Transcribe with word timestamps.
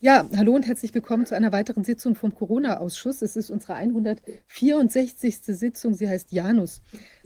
Ja, 0.00 0.28
hallo 0.36 0.54
und 0.54 0.64
herzlich 0.64 0.94
willkommen 0.94 1.26
zu 1.26 1.34
einer 1.34 1.50
weiteren 1.50 1.82
Sitzung 1.82 2.14
vom 2.14 2.32
Corona-Ausschuss. 2.32 3.20
Es 3.20 3.34
ist 3.34 3.50
unsere 3.50 3.74
164. 3.74 5.40
Sitzung. 5.40 5.94
Sie 5.94 6.08
heißt 6.08 6.30
Janus. 6.30 6.82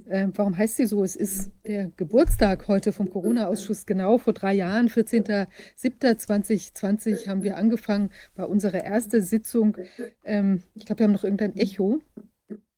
Äh, 0.07 0.29
warum 0.35 0.57
heißt 0.57 0.79
sie 0.79 0.87
so? 0.87 1.05
Es 1.05 1.15
ist 1.15 1.53
der 1.67 1.91
Geburtstag 1.99 2.67
heute 2.69 2.95
vom 2.95 3.11
Corona-Ausschuss. 3.11 3.85
Genau 3.85 4.17
vor 4.17 4.33
drei 4.33 4.55
Jahren, 4.55 4.89
14.07.2020, 4.89 7.29
haben 7.29 7.43
wir 7.43 7.59
angefangen, 7.59 8.09
war 8.37 8.49
unsere 8.49 8.79
erste 8.79 9.21
Sitzung. 9.21 9.77
Ähm, 10.25 10.63
ich 10.75 10.87
glaube, 10.87 11.01
wir 11.01 11.05
haben 11.05 11.13
noch 11.13 11.25
irgendein 11.25 11.55
Echo. 11.57 12.01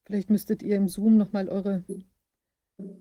Vielleicht 0.03 0.29
müsstet 0.29 0.61
ihr 0.61 0.75
im 0.75 0.89
Zoom 0.89 1.15
nochmal 1.15 1.47
eure 1.47 1.85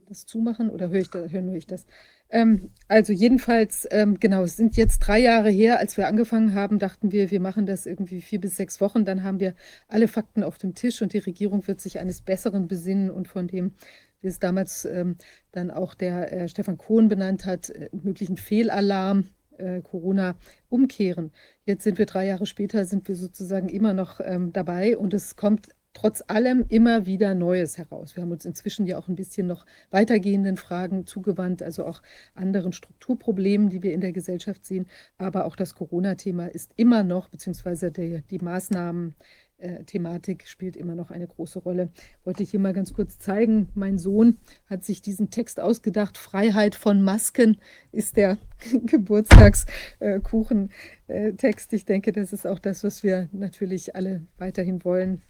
das 0.07 0.27
zumachen 0.27 0.71
oder 0.71 0.91
höre 0.91 1.01
ich 1.01 1.11
da, 1.11 1.27
höre 1.27 1.43
nur 1.43 1.57
ich 1.57 1.67
das? 1.67 1.87
Ähm, 2.35 2.73
also 2.89 3.13
jedenfalls, 3.13 3.87
ähm, 3.93 4.19
genau, 4.19 4.43
es 4.43 4.57
sind 4.57 4.77
jetzt 4.77 4.99
drei 4.99 5.21
Jahre 5.21 5.51
her, 5.51 5.79
als 5.79 5.97
wir 5.97 6.09
angefangen 6.09 6.53
haben, 6.55 6.81
dachten 6.81 7.13
wir, 7.13 7.31
wir 7.31 7.39
machen 7.39 7.65
das 7.65 7.87
irgendwie 7.87 8.21
vier 8.23 8.41
bis 8.41 8.57
sechs 8.57 8.81
Wochen. 8.81 9.05
Dann 9.05 9.23
haben 9.23 9.39
wir 9.39 9.55
alle 9.87 10.09
Fakten 10.09 10.43
auf 10.43 10.59
dem 10.59 10.75
Tisch 10.75 11.01
und 11.01 11.13
die 11.13 11.19
Regierung 11.19 11.65
wird 11.69 11.81
sich 11.81 12.01
eines 12.01 12.23
Besseren 12.23 12.67
besinnen 12.67 13.13
und 13.13 13.29
von 13.29 13.47
dem, 13.47 13.75
wie 14.21 14.27
es 14.27 14.41
damals 14.41 14.85
ähm, 14.85 15.17
dann 15.53 15.71
auch 15.71 15.95
der 15.95 16.33
äh, 16.33 16.49
Stefan 16.49 16.77
Kohn 16.77 17.09
benannt 17.09 17.47
hat, 17.47 17.71
äh, 17.71 17.89
möglichen 17.93 18.37
Fehlalarm. 18.37 19.31
Äh, 19.57 19.83
Corona 19.83 20.35
umkehren. 20.69 21.31
Jetzt 21.65 21.85
sind 21.85 21.99
wir 21.99 22.07
drei 22.07 22.27
Jahre 22.27 22.45
später, 22.45 22.85
sind 22.87 23.07
wir 23.07 23.15
sozusagen 23.15 23.69
immer 23.69 23.95
noch 23.95 24.19
ähm, 24.21 24.53
dabei 24.53 24.99
und 24.99 25.15
es 25.15 25.37
kommt 25.37 25.69
trotz 25.95 26.23
allem 26.27 26.67
immer 26.69 27.07
wieder 27.07 27.35
Neues 27.35 27.79
heraus. 27.79 28.15
Wir 28.15 28.23
haben 28.23 28.33
uns 28.33 28.45
inzwischen 28.45 28.87
ja 28.87 28.99
auch 28.99 29.09
ein 29.09 29.17
bisschen 29.17 29.47
noch 29.47 29.65
weitergehenden 29.91 30.57
Fragen 30.57 31.07
zugewandt, 31.07 31.63
also 31.63 31.87
auch 31.87 32.03
anderen 32.35 32.73
Strukturproblemen, 32.73 33.71
die 33.71 33.83
wir 33.83 33.95
in 33.95 34.03
der 34.03 34.13
Gesellschaft 34.13 34.67
sehen. 34.67 34.87
Aber 35.17 35.47
auch 35.47 35.57
das 35.57 35.75
Corona-Thema 35.75 36.49
ist 36.49 36.73
immer 36.77 37.03
noch, 37.03 37.29
beziehungsweise 37.29 37.91
die, 37.91 38.23
die 38.29 38.39
Maßnahmen, 38.39 39.15
äh, 39.59 39.85
Thematik 39.85 40.49
spielt 40.49 40.77
immer 40.77 40.95
noch 40.95 41.11
eine 41.11 41.27
große 41.27 41.59
Rolle. 41.61 41.91
Wollte 42.25 42.43
ich 42.43 42.51
hier 42.51 42.61
mal 42.61 42.73
ganz 42.73 42.93
kurz 42.93 43.19
zeigen. 43.19 43.69
Mein 43.75 43.99
Sohn 43.99 44.39
hat 44.67 44.85
sich 44.85 45.01
diesen 45.01 45.31
Text 45.31 45.61
ausgedacht. 45.61 46.19
Freiheit 46.19 46.75
von 46.75 47.03
Masken 47.03 47.59
ist 47.93 48.17
der 48.17 48.39
Geburtstagskuchentext. 48.85 51.73
Ich 51.73 51.85
denke, 51.85 52.11
das 52.13 52.33
ist 52.33 52.47
auch 52.47 52.59
das, 52.59 52.83
was 52.83 53.05
wir 53.05 53.29
natürlich 53.33 53.95
alle 53.95 54.27
weiterhin 54.39 54.85
wollen 54.85 55.23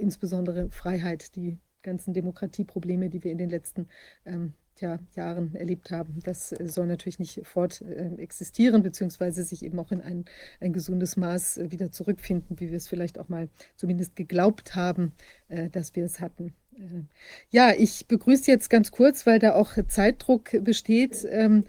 insbesondere 0.00 0.70
Freiheit, 0.70 1.34
die 1.36 1.58
ganzen 1.82 2.12
Demokratieprobleme, 2.12 3.08
die 3.08 3.24
wir 3.24 3.32
in 3.32 3.38
den 3.38 3.50
letzten 3.50 3.88
ähm, 4.26 4.54
ja, 4.80 4.98
Jahren 5.14 5.54
erlebt 5.54 5.90
haben. 5.90 6.20
Das 6.24 6.52
äh, 6.52 6.66
soll 6.66 6.86
natürlich 6.86 7.18
nicht 7.18 7.40
fort 7.44 7.82
äh, 7.82 8.14
existieren, 8.16 8.82
beziehungsweise 8.82 9.44
sich 9.44 9.64
eben 9.64 9.78
auch 9.78 9.92
in 9.92 10.00
ein, 10.00 10.24
ein 10.60 10.72
gesundes 10.72 11.16
Maß 11.16 11.58
äh, 11.58 11.70
wieder 11.70 11.92
zurückfinden, 11.92 12.58
wie 12.60 12.70
wir 12.70 12.76
es 12.76 12.88
vielleicht 12.88 13.18
auch 13.18 13.28
mal 13.28 13.48
zumindest 13.76 14.16
geglaubt 14.16 14.74
haben, 14.74 15.12
äh, 15.48 15.68
dass 15.70 15.94
wir 15.96 16.04
es 16.04 16.20
hatten. 16.20 16.54
Äh, 16.74 17.02
ja, 17.50 17.72
ich 17.76 18.06
begrüße 18.06 18.50
jetzt 18.50 18.70
ganz 18.70 18.90
kurz, 18.90 19.26
weil 19.26 19.38
da 19.38 19.54
auch 19.54 19.72
Zeitdruck 19.88 20.50
besteht. 20.64 21.26
Ähm, 21.28 21.64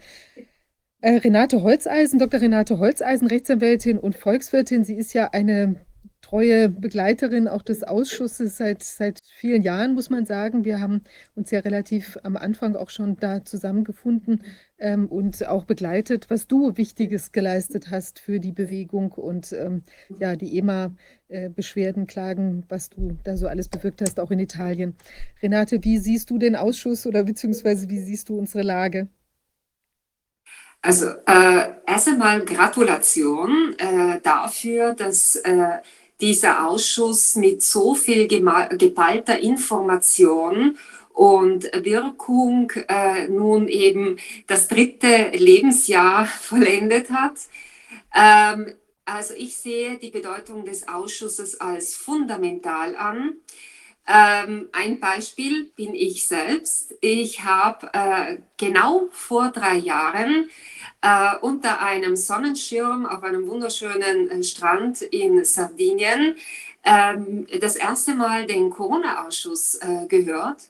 äh, 1.00 1.16
Renate 1.16 1.62
Holzeisen, 1.62 2.18
Dr. 2.18 2.40
Renate 2.40 2.78
Holzeisen, 2.78 3.26
Rechtsanwältin 3.26 3.98
und 3.98 4.16
Volkswirtin. 4.16 4.84
Sie 4.84 4.94
ist 4.94 5.12
ja 5.12 5.30
eine 5.32 5.84
treue 6.32 6.70
Begleiterin 6.70 7.46
auch 7.46 7.60
des 7.60 7.82
Ausschusses 7.82 8.56
seit, 8.56 8.82
seit 8.82 9.20
vielen 9.36 9.62
Jahren, 9.62 9.92
muss 9.92 10.08
man 10.08 10.24
sagen. 10.24 10.64
Wir 10.64 10.80
haben 10.80 11.02
uns 11.34 11.50
ja 11.50 11.60
relativ 11.60 12.16
am 12.22 12.38
Anfang 12.38 12.74
auch 12.74 12.88
schon 12.88 13.16
da 13.16 13.44
zusammengefunden 13.44 14.42
ähm, 14.78 15.08
und 15.08 15.46
auch 15.46 15.66
begleitet, 15.66 16.30
was 16.30 16.46
du 16.46 16.74
Wichtiges 16.78 17.32
geleistet 17.32 17.90
hast 17.90 18.18
für 18.18 18.40
die 18.40 18.52
Bewegung 18.52 19.12
und 19.12 19.52
ähm, 19.52 19.82
ja, 20.20 20.34
die 20.34 20.56
EMA-Beschwerden, 20.56 22.06
Klagen, 22.06 22.64
was 22.70 22.88
du 22.88 23.18
da 23.24 23.36
so 23.36 23.46
alles 23.46 23.68
bewirkt 23.68 24.00
hast, 24.00 24.18
auch 24.18 24.30
in 24.30 24.38
Italien. 24.38 24.96
Renate, 25.42 25.84
wie 25.84 25.98
siehst 25.98 26.30
du 26.30 26.38
den 26.38 26.56
Ausschuss 26.56 27.06
oder 27.06 27.24
beziehungsweise 27.24 27.90
wie 27.90 28.00
siehst 28.00 28.30
du 28.30 28.38
unsere 28.38 28.62
Lage? 28.62 29.08
Also 30.80 31.10
äh, 31.26 31.74
erst 31.86 32.08
einmal 32.08 32.42
Gratulation 32.44 33.76
äh, 33.78 34.18
dafür, 34.22 34.94
dass 34.94 35.36
äh, 35.36 35.78
dieser 36.22 36.66
Ausschuss 36.68 37.34
mit 37.34 37.62
so 37.62 37.94
viel 37.94 38.28
geballter 38.28 39.38
Information 39.40 40.78
und 41.12 41.64
Wirkung 41.84 42.70
äh, 42.88 43.28
nun 43.28 43.68
eben 43.68 44.16
das 44.46 44.68
dritte 44.68 45.30
Lebensjahr 45.34 46.26
vollendet 46.40 47.10
hat. 47.10 47.34
Ähm, 48.14 48.72
also 49.04 49.34
ich 49.34 49.56
sehe 49.56 49.98
die 49.98 50.10
Bedeutung 50.10 50.64
des 50.64 50.88
Ausschusses 50.88 51.60
als 51.60 51.96
fundamental 51.96 52.96
an. 52.96 53.34
Ähm, 54.06 54.68
ein 54.72 54.98
Beispiel 54.98 55.66
bin 55.76 55.94
ich 55.94 56.26
selbst. 56.26 56.94
Ich 57.00 57.44
habe 57.44 57.88
äh, 57.92 58.38
genau 58.56 59.08
vor 59.12 59.50
drei 59.50 59.76
Jahren 59.76 60.50
äh, 61.02 61.36
unter 61.40 61.80
einem 61.80 62.16
Sonnenschirm 62.16 63.06
auf 63.06 63.22
einem 63.22 63.46
wunderschönen 63.46 64.28
äh, 64.28 64.42
Strand 64.42 65.02
in 65.02 65.44
Sardinien 65.44 66.36
ähm, 66.84 67.46
das 67.60 67.76
erste 67.76 68.14
Mal 68.14 68.46
den 68.46 68.70
Corona-Ausschuss 68.70 69.76
äh, 69.76 70.06
gehört. 70.08 70.68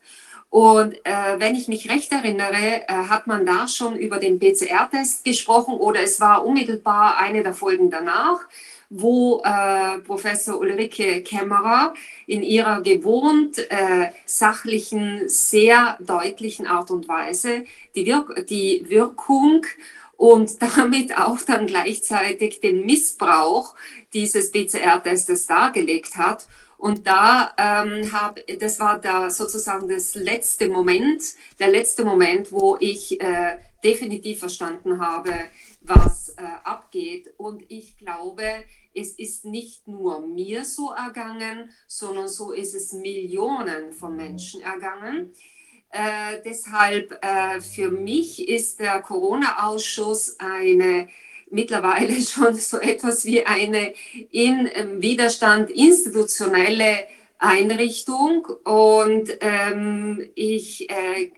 Und 0.50 0.94
äh, 1.06 1.38
wenn 1.38 1.54
ich 1.54 1.68
mich 1.68 1.88
recht 1.90 2.12
erinnere, 2.12 2.84
hat 2.86 3.26
man 3.26 3.46
da 3.46 3.66
schon 3.66 3.96
über 3.96 4.18
den 4.18 4.38
PCR-Test 4.38 5.24
gesprochen 5.24 5.72
oder 5.72 6.02
es 6.02 6.20
war 6.20 6.44
unmittelbar 6.44 7.16
eine 7.16 7.42
der 7.42 7.54
Folgen 7.54 7.90
danach, 7.90 8.40
wo 8.94 9.42
äh, 9.42 9.98
Professor 10.00 10.58
Ulrike 10.58 11.22
Kämmerer 11.22 11.94
in 12.26 12.42
ihrer 12.42 12.82
gewohnt 12.82 13.58
äh, 13.70 14.10
sachlichen, 14.26 15.28
sehr 15.28 15.96
deutlichen 16.00 16.66
Art 16.66 16.90
und 16.90 17.08
Weise 17.08 17.64
die, 17.94 18.06
Wirk 18.06 18.46
die 18.48 18.84
Wirkung 18.88 19.64
und 20.16 20.60
damit 20.76 21.16
auch 21.16 21.40
dann 21.40 21.66
gleichzeitig 21.66 22.60
den 22.60 22.84
Missbrauch 22.84 23.74
dieses 24.12 24.52
PCR-Testes 24.52 25.46
dargelegt 25.46 26.16
hat. 26.16 26.46
Und 26.76 27.06
da 27.06 27.52
ähm, 27.56 28.12
hab, 28.12 28.40
das 28.58 28.78
war 28.78 29.00
da 29.00 29.30
sozusagen 29.30 29.88
das 29.88 30.16
letzte 30.16 30.68
Moment, 30.68 31.22
der 31.58 31.68
letzte 31.68 32.04
Moment, 32.04 32.52
wo 32.52 32.76
ich 32.78 33.20
äh, 33.20 33.56
definitiv 33.82 34.40
verstanden 34.40 35.00
habe, 35.00 35.32
was 35.80 36.30
äh, 36.30 36.42
abgeht. 36.64 37.32
Und 37.36 37.64
ich 37.68 37.96
glaube, 37.98 38.64
es 38.94 39.12
ist 39.12 39.44
nicht 39.44 39.86
nur 39.88 40.26
mir 40.26 40.64
so 40.64 40.90
ergangen, 40.90 41.70
sondern 41.86 42.28
so 42.28 42.52
ist 42.52 42.74
es 42.74 42.92
Millionen 42.92 43.92
von 43.92 44.16
Menschen 44.16 44.60
ergangen. 44.60 45.32
Äh, 45.90 46.40
deshalb 46.44 47.18
äh, 47.22 47.60
für 47.60 47.90
mich 47.90 48.48
ist 48.48 48.80
der 48.80 49.02
Corona-Ausschuss 49.02 50.36
eine 50.38 51.08
mittlerweile 51.50 52.20
schon 52.22 52.54
so 52.56 52.78
etwas 52.78 53.24
wie 53.24 53.44
eine 53.44 53.92
in 54.30 54.68
ähm, 54.72 55.02
Widerstand 55.02 55.70
institutionelle 55.70 57.06
Einrichtung 57.38 58.46
und 58.64 59.36
ähm, 59.40 60.30
ich 60.34 60.88
äh, 60.88 61.32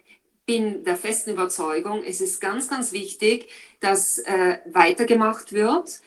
bin 0.46 0.84
der 0.84 0.96
festen 0.96 1.30
Überzeugung, 1.30 2.04
es 2.04 2.20
ist 2.20 2.40
ganz, 2.40 2.68
ganz 2.68 2.92
wichtig, 2.92 3.48
dass 3.80 4.18
äh, 4.18 4.58
weitergemacht 4.66 5.52
wird. 5.52 6.00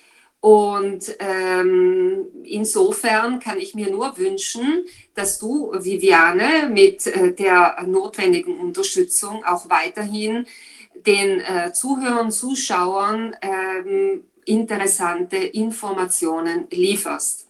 Und 0.48 1.14
ähm, 1.20 2.26
insofern 2.46 3.42
kann 3.42 3.58
ich 3.58 3.76
mir 3.76 3.92
nur 3.92 4.18
wünschen, 4.18 4.86
dass 5.14 5.40
du, 5.40 5.74
Viviane, 5.74 6.70
mit 6.70 7.06
äh, 7.06 7.34
der 7.34 7.84
notwendigen 7.86 8.58
Unterstützung 8.58 9.44
auch 9.44 9.70
weiterhin 9.70 10.46
den 11.06 11.42
äh, 11.42 11.74
Zuhörern, 11.74 12.32
Zuschauern 12.32 13.36
ähm, 13.42 14.24
interessante 14.46 15.36
Informationen 15.36 16.68
lieferst. 16.72 17.50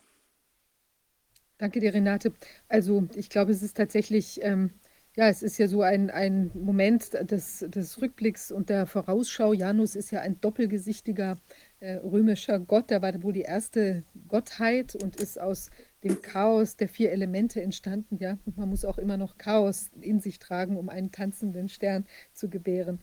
Danke 1.60 1.80
dir, 1.80 1.94
Renate. 1.94 2.34
Also 2.68 3.08
ich 3.14 3.30
glaube, 3.30 3.52
es 3.52 3.62
ist 3.62 3.78
tatsächlich, 3.78 4.40
ähm, 4.42 4.72
ja, 5.16 5.30
es 5.30 5.44
ist 5.44 5.60
ja 5.60 5.68
so 5.68 5.84
ein, 5.84 6.10
ein 6.10 6.50
Moment 6.56 7.14
des, 7.30 7.64
des 7.68 8.02
Rückblicks 8.02 8.52
und 8.52 8.70
der 8.70 8.88
Vorausschau. 8.88 9.54
Janus 9.54 9.96
ist 9.96 10.10
ja 10.10 10.22
ein 10.22 10.42
doppelgesichtiger 10.42 11.38
römischer 11.82 12.60
Gott, 12.60 12.90
der 12.90 13.02
war 13.02 13.22
wohl 13.22 13.34
die 13.34 13.42
erste 13.42 14.04
Gottheit 14.28 14.96
und 14.96 15.18
ist 15.18 15.40
aus 15.40 15.70
dem 16.04 16.22
Chaos 16.22 16.76
der 16.76 16.90
vier 16.90 17.12
Elemente 17.12 17.62
entstanden. 17.62 18.18
Ja, 18.20 18.38
und 18.46 18.58
man 18.58 18.70
muss 18.70 18.86
auch 18.86 18.98
immer 18.98 19.18
noch 19.18 19.38
Chaos 19.38 19.90
in 20.02 20.20
sich 20.20 20.40
tragen, 20.40 20.78
um 20.78 20.90
einen 20.90 21.12
tanzenden 21.12 21.70
Stern 21.70 22.06
zu 22.34 22.50
gebären. 22.50 23.00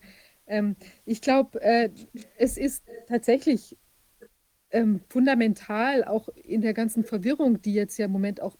Ähm, 0.47 0.75
ich 1.05 1.21
glaube, 1.21 1.61
äh, 1.61 1.89
es 2.37 2.57
ist 2.57 2.83
tatsächlich 3.07 3.77
ähm, 4.71 5.01
fundamental, 5.09 6.03
auch 6.03 6.29
in 6.29 6.61
der 6.61 6.73
ganzen 6.73 7.03
Verwirrung, 7.03 7.61
die 7.61 7.73
jetzt 7.73 7.97
ja 7.97 8.05
im 8.05 8.11
Moment 8.11 8.41
auch 8.41 8.57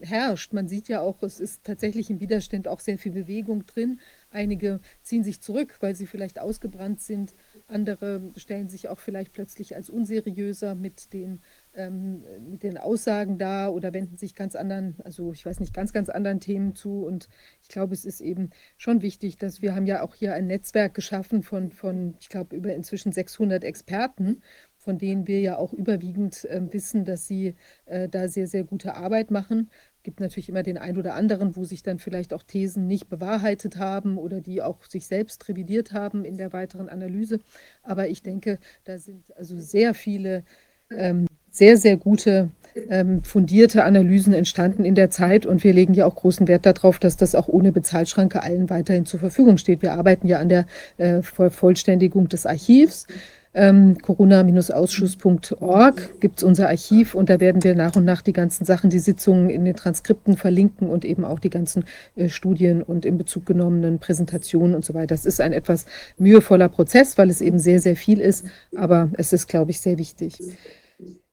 herrscht. 0.00 0.52
Man 0.52 0.68
sieht 0.68 0.88
ja 0.88 1.00
auch, 1.00 1.22
es 1.22 1.40
ist 1.40 1.64
tatsächlich 1.64 2.10
im 2.10 2.20
Widerstand 2.20 2.68
auch 2.68 2.80
sehr 2.80 2.98
viel 2.98 3.12
Bewegung 3.12 3.66
drin. 3.66 4.00
Einige 4.30 4.80
ziehen 5.02 5.24
sich 5.24 5.40
zurück, 5.40 5.76
weil 5.80 5.94
sie 5.94 6.06
vielleicht 6.06 6.38
ausgebrannt 6.38 7.00
sind 7.00 7.34
andere 7.66 8.32
stellen 8.36 8.68
sich 8.68 8.88
auch 8.88 8.98
vielleicht 8.98 9.32
plötzlich 9.32 9.74
als 9.74 9.88
unseriöser 9.90 10.74
mit 10.74 11.12
den, 11.12 11.40
ähm, 11.74 12.24
mit 12.50 12.62
den 12.62 12.78
Aussagen 12.78 13.38
dar 13.38 13.72
oder 13.74 13.92
wenden 13.92 14.16
sich 14.16 14.34
ganz 14.34 14.54
anderen, 14.54 14.96
also 15.04 15.32
ich 15.32 15.44
weiß 15.46 15.60
nicht, 15.60 15.72
ganz, 15.72 15.92
ganz 15.92 16.08
anderen 16.08 16.40
Themen 16.40 16.74
zu. 16.74 17.04
Und 17.04 17.28
ich 17.62 17.68
glaube, 17.68 17.94
es 17.94 18.04
ist 18.04 18.20
eben 18.20 18.50
schon 18.76 19.02
wichtig, 19.02 19.38
dass 19.38 19.62
wir 19.62 19.74
haben 19.74 19.86
ja 19.86 20.02
auch 20.02 20.14
hier 20.14 20.34
ein 20.34 20.46
Netzwerk 20.46 20.94
geschaffen 20.94 21.42
von, 21.42 21.70
von 21.70 22.14
ich 22.20 22.28
glaube, 22.28 22.56
über 22.56 22.74
inzwischen 22.74 23.12
600 23.12 23.64
Experten, 23.64 24.42
von 24.76 24.98
denen 24.98 25.26
wir 25.26 25.40
ja 25.40 25.56
auch 25.56 25.72
überwiegend 25.72 26.44
äh, 26.44 26.60
wissen, 26.70 27.04
dass 27.04 27.26
sie 27.26 27.54
äh, 27.86 28.08
da 28.08 28.28
sehr, 28.28 28.46
sehr 28.46 28.64
gute 28.64 28.94
Arbeit 28.94 29.30
machen 29.30 29.70
gibt 30.04 30.20
natürlich 30.20 30.48
immer 30.48 30.62
den 30.62 30.78
einen 30.78 30.98
oder 30.98 31.14
anderen, 31.14 31.56
wo 31.56 31.64
sich 31.64 31.82
dann 31.82 31.98
vielleicht 31.98 32.32
auch 32.32 32.44
Thesen 32.44 32.86
nicht 32.86 33.08
bewahrheitet 33.08 33.78
haben 33.78 34.18
oder 34.18 34.40
die 34.40 34.62
auch 34.62 34.84
sich 34.88 35.06
selbst 35.06 35.48
revidiert 35.48 35.92
haben 35.92 36.24
in 36.24 36.36
der 36.36 36.52
weiteren 36.52 36.88
Analyse. 36.88 37.40
Aber 37.82 38.08
ich 38.08 38.22
denke, 38.22 38.60
da 38.84 38.98
sind 38.98 39.24
also 39.36 39.58
sehr 39.58 39.94
viele 39.94 40.44
ähm, 40.90 41.26
sehr, 41.50 41.76
sehr 41.76 41.96
gute, 41.96 42.50
ähm, 42.90 43.22
fundierte 43.22 43.84
Analysen 43.84 44.34
entstanden 44.34 44.84
in 44.84 44.96
der 44.96 45.10
Zeit. 45.10 45.46
Und 45.46 45.62
wir 45.62 45.72
legen 45.72 45.94
ja 45.94 46.04
auch 46.04 46.16
großen 46.16 46.48
Wert 46.48 46.66
darauf, 46.66 46.98
dass 46.98 47.16
das 47.16 47.34
auch 47.34 47.48
ohne 47.48 47.70
Bezahlschranke 47.72 48.42
allen 48.42 48.70
weiterhin 48.70 49.06
zur 49.06 49.20
Verfügung 49.20 49.56
steht. 49.56 49.80
Wir 49.80 49.92
arbeiten 49.92 50.26
ja 50.26 50.40
an 50.40 50.48
der 50.48 50.66
äh, 50.96 51.22
Vervollständigung 51.22 52.28
des 52.28 52.44
Archivs 52.44 53.06
ähm, 53.54 53.98
corona-ausschuss.org 53.98 56.20
gibt 56.20 56.38
es 56.38 56.44
unser 56.44 56.68
Archiv 56.68 57.14
und 57.14 57.30
da 57.30 57.38
werden 57.38 57.62
wir 57.62 57.76
nach 57.76 57.94
und 57.94 58.04
nach 58.04 58.20
die 58.20 58.32
ganzen 58.32 58.64
Sachen, 58.64 58.90
die 58.90 58.98
Sitzungen 58.98 59.48
in 59.48 59.64
den 59.64 59.76
Transkripten 59.76 60.36
verlinken 60.36 60.90
und 60.90 61.04
eben 61.04 61.24
auch 61.24 61.38
die 61.38 61.50
ganzen 61.50 61.84
äh, 62.16 62.28
Studien 62.28 62.82
und 62.82 63.06
in 63.06 63.16
Bezug 63.16 63.46
genommenen 63.46 64.00
Präsentationen 64.00 64.74
und 64.74 64.84
so 64.84 64.94
weiter. 64.94 65.14
Das 65.14 65.24
ist 65.24 65.40
ein 65.40 65.52
etwas 65.52 65.86
mühevoller 66.18 66.68
Prozess, 66.68 67.16
weil 67.16 67.30
es 67.30 67.40
eben 67.40 67.60
sehr, 67.60 67.80
sehr 67.80 67.96
viel 67.96 68.20
ist, 68.20 68.44
aber 68.76 69.08
es 69.16 69.32
ist, 69.32 69.46
glaube 69.46 69.70
ich, 69.70 69.80
sehr 69.80 69.98
wichtig. 69.98 70.36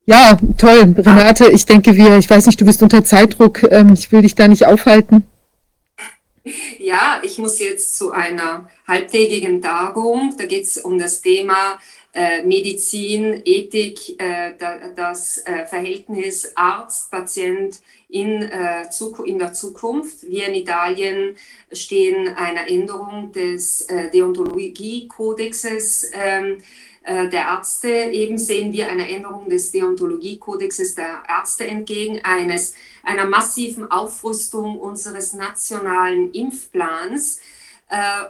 Ja, 0.06 0.38
toll, 0.58 0.96
Renate. 0.98 1.50
Ich 1.52 1.66
denke, 1.66 1.96
wir, 1.96 2.18
ich 2.18 2.30
weiß 2.30 2.46
nicht, 2.46 2.62
du 2.62 2.66
bist 2.66 2.84
unter 2.84 3.04
Zeitdruck. 3.04 3.64
Ähm, 3.72 3.94
ich 3.94 4.12
will 4.12 4.22
dich 4.22 4.36
da 4.36 4.48
nicht 4.48 4.66
aufhalten. 4.66 5.26
Ja, 6.80 7.22
ich 7.24 7.38
muss 7.38 7.60
jetzt 7.60 7.98
zu 7.98 8.12
einer 8.12 8.68
halbtägigen 8.88 9.62
Tagung. 9.62 10.36
Da 10.38 10.46
geht 10.46 10.64
es 10.64 10.78
um 10.78 10.98
das 10.98 11.22
Thema 11.22 11.80
äh, 12.14 12.44
Medizin, 12.44 13.42
Ethik, 13.46 14.20
äh, 14.22 14.54
das 14.96 15.38
äh, 15.46 15.66
Verhältnis 15.66 16.52
Arzt-Patient 16.56 17.80
in, 18.10 18.42
in 19.26 19.40
der 19.40 19.54
Zukunft. 19.54 20.30
Wir 20.30 20.48
in 20.48 20.56
Italien 20.56 21.38
stehen 21.72 22.28
einer 22.36 22.70
Änderung 22.70 23.32
des 23.32 23.88
Deontologiekodexes 24.14 26.12
ähm, 26.14 26.62
der 27.08 27.32
Ärzte. 27.32 27.88
Eben 27.88 28.38
sehen 28.38 28.74
wir 28.74 28.90
eine 28.90 29.10
Änderung 29.10 29.48
des 29.48 29.72
Deontologiekodexes 29.72 30.96
der 30.96 31.24
Ärzte 31.30 31.66
entgegen, 31.66 32.20
eines, 32.24 32.76
einer 33.04 33.28
massiven 33.28 33.90
Aufrüstung 33.90 34.78
unseres 34.78 35.32
nationalen 35.32 36.34
Impfplans 36.34 37.38
äh, 37.38 37.61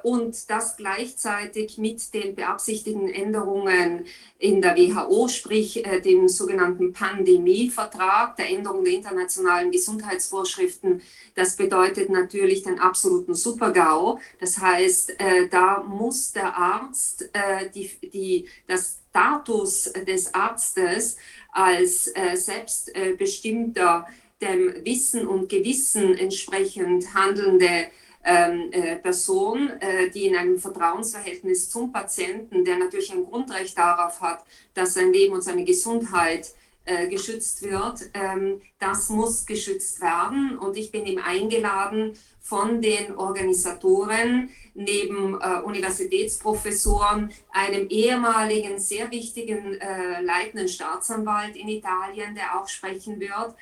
und 0.04 0.50
das 0.50 0.75
gleichzeitig 0.75 1.78
mit 1.78 2.13
den 2.16 2.34
beabsichtigten 2.34 3.08
Änderungen 3.10 4.06
in 4.40 4.60
der 4.60 4.75
WHO, 4.75 5.28
sprich 5.28 5.86
äh, 5.86 6.02
dem 6.02 6.28
sogenannten 6.28 6.94
Pandemievertrag, 6.94 8.36
der 8.38 8.50
Änderung 8.50 8.84
der 8.84 8.94
internationalen 8.94 9.72
Gesundheitsvorschriften. 9.72 11.04
Das 11.36 11.56
bedeutet 11.58 12.10
natürlich 12.10 12.63
den 12.63 12.80
absoluten 12.80 13.36
Super-GAU. 13.36 14.19
Das 14.40 14.58
heißt, 14.58 15.19
äh, 15.19 15.48
da 15.48 15.84
muss 15.84 16.31
der 16.31 16.57
Arzt 16.57 17.30
die, 17.75 17.92
die, 18.14 18.48
das 18.68 18.98
Status 19.10 19.92
des 20.07 20.34
Arztes 20.34 21.18
als 21.52 22.12
selbstbestimmter 22.34 24.07
dem 24.42 24.74
Wissen 24.84 25.28
und 25.28 25.50
Gewissen 25.50 26.18
entsprechend 26.18 27.14
handelnde 27.14 27.66
äh, 27.66 27.90
Person, 29.01 29.69
äh, 29.79 30.09
die 30.09 30.27
in 30.27 30.35
einem 30.35 30.59
Vertrauensverhältnis 30.59 31.69
zum 31.69 31.91
Patienten, 31.91 32.63
der 32.63 32.77
natürlich 32.77 33.12
ein 33.12 33.25
Grundrecht 33.25 33.77
darauf 33.77 34.21
hat, 34.21 34.44
dass 34.73 34.94
sein 34.94 35.12
Leben 35.12 35.33
und 35.33 35.41
seine 35.41 35.63
Gesundheit 35.63 36.53
äh, 36.85 37.07
geschützt 37.07 37.62
wird, 37.62 38.09
ähm, 38.13 38.62
das 38.79 39.09
muss 39.09 39.45
geschützt 39.45 40.01
werden. 40.01 40.57
Und 40.57 40.77
ich 40.77 40.91
bin 40.91 41.06
ihm 41.06 41.19
eingeladen 41.19 42.18
von 42.41 42.81
den 42.81 43.15
Organisatoren, 43.15 44.50
neben 44.73 45.39
äh, 45.39 45.62
Universitätsprofessoren, 45.63 47.31
einem 47.51 47.88
ehemaligen, 47.88 48.79
sehr 48.79 49.12
wichtigen 49.12 49.75
äh, 49.79 50.21
leitenden 50.21 50.68
Staatsanwalt 50.68 51.56
in 51.56 51.68
Italien, 51.68 52.33
der 52.33 52.59
auch 52.59 52.68
sprechen 52.68 53.19
wird, 53.19 53.56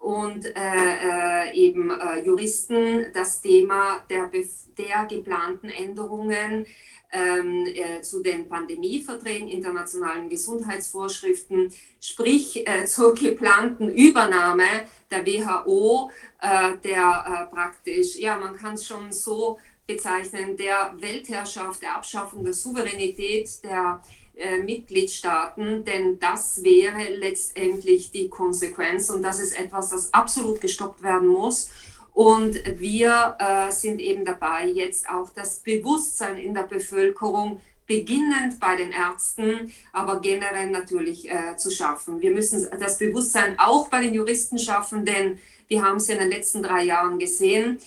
und 0.00 0.46
äh, 0.46 0.50
äh, 0.56 1.52
eben 1.54 1.90
äh, 1.90 2.24
Juristen 2.24 3.12
das 3.12 3.42
Thema 3.42 4.02
der, 4.08 4.30
der 4.78 5.04
geplanten 5.04 5.68
Änderungen 5.68 6.66
ähm, 7.12 7.66
äh, 7.66 8.00
zu 8.00 8.22
den 8.22 8.48
Pandemieverträgen, 8.48 9.48
internationalen 9.48 10.30
Gesundheitsvorschriften, 10.30 11.72
sprich 12.00 12.66
äh, 12.66 12.84
zur 12.86 13.14
geplanten 13.14 13.90
Übernahme 13.90 14.64
der 15.10 15.26
WHO, 15.26 16.10
äh, 16.40 16.78
der 16.82 17.48
praktisch, 17.52 18.16
ja, 18.16 18.38
man 18.38 18.56
kann 18.56 18.74
es 18.74 18.86
schon 18.86 19.12
so 19.12 19.58
bezeichnen, 19.86 20.56
der 20.56 20.94
Weltherrschaft, 20.98 21.82
der 21.82 21.96
Abschaffung 21.96 22.42
der 22.42 22.54
Souveränität 22.54 23.62
der 23.64 24.00
äh, 24.02 24.19
Mitgliedstaaten, 24.62 25.84
denn 25.84 26.18
das 26.18 26.62
wäre 26.62 27.14
letztendlich 27.14 28.10
die 28.10 28.28
Konsequenz 28.28 29.10
und 29.10 29.22
das 29.22 29.40
ist 29.40 29.58
etwas, 29.58 29.90
das 29.90 30.12
absolut 30.14 30.60
gestoppt 30.60 31.02
werden 31.02 31.28
muss. 31.28 31.70
Und 32.12 32.60
wir 32.78 33.36
äh, 33.38 33.70
sind 33.70 34.00
eben 34.00 34.24
dabei, 34.24 34.66
jetzt 34.66 35.08
auch 35.08 35.30
das 35.34 35.60
Bewusstsein 35.60 36.36
in 36.38 36.54
der 36.54 36.64
Bevölkerung 36.64 37.60
beginnend 37.86 38.60
bei 38.60 38.76
den 38.76 38.92
Ärzten, 38.92 39.72
aber 39.92 40.20
generell 40.20 40.70
natürlich 40.70 41.28
äh, 41.30 41.56
zu 41.56 41.70
schaffen. 41.70 42.20
Wir 42.20 42.30
müssen 42.30 42.68
das 42.78 42.98
Bewusstsein 42.98 43.58
auch 43.58 43.88
bei 43.88 44.02
den 44.02 44.14
Juristen 44.14 44.58
schaffen, 44.58 45.04
denn 45.04 45.38
wir 45.66 45.82
haben 45.82 45.96
es 45.96 46.08
in 46.08 46.18
den 46.18 46.30
letzten 46.30 46.62
drei 46.62 46.84
Jahren 46.84 47.18
gesehen. 47.18 47.80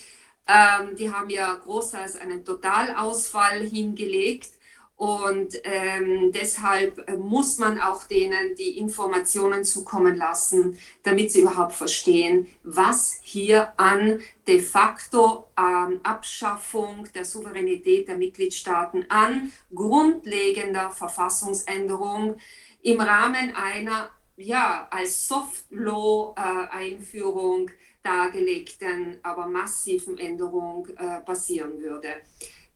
Ähm, 0.46 0.96
die 0.96 1.10
haben 1.10 1.30
ja 1.30 1.54
großteils 1.54 2.16
einen 2.16 2.44
Totalausfall 2.44 3.60
hingelegt 3.66 4.50
und 4.96 5.60
ähm, 5.64 6.30
deshalb 6.32 7.08
äh, 7.08 7.16
muss 7.16 7.58
man 7.58 7.80
auch 7.80 8.04
denen 8.04 8.54
die 8.54 8.78
Informationen 8.78 9.64
zukommen 9.64 10.16
lassen, 10.16 10.78
damit 11.02 11.32
sie 11.32 11.40
überhaupt 11.40 11.72
verstehen, 11.72 12.46
was 12.62 13.18
hier 13.22 13.72
an 13.78 14.20
de 14.46 14.60
facto 14.60 15.48
ähm, 15.58 15.98
Abschaffung 16.04 17.08
der 17.12 17.24
Souveränität 17.24 18.06
der 18.06 18.16
Mitgliedstaaten 18.16 19.06
an 19.08 19.52
grundlegender 19.74 20.90
Verfassungsänderung 20.90 22.36
im 22.82 23.00
Rahmen 23.00 23.54
einer 23.56 24.10
ja 24.36 24.86
als 24.90 25.26
Soft 25.26 25.64
Law 25.70 26.34
äh, 26.36 26.68
Einführung 26.70 27.70
dargelegten, 28.04 29.18
aber 29.22 29.46
massiven 29.46 30.18
Änderung 30.18 30.86
äh, 30.98 31.20
passieren 31.20 31.80
würde. 31.80 32.16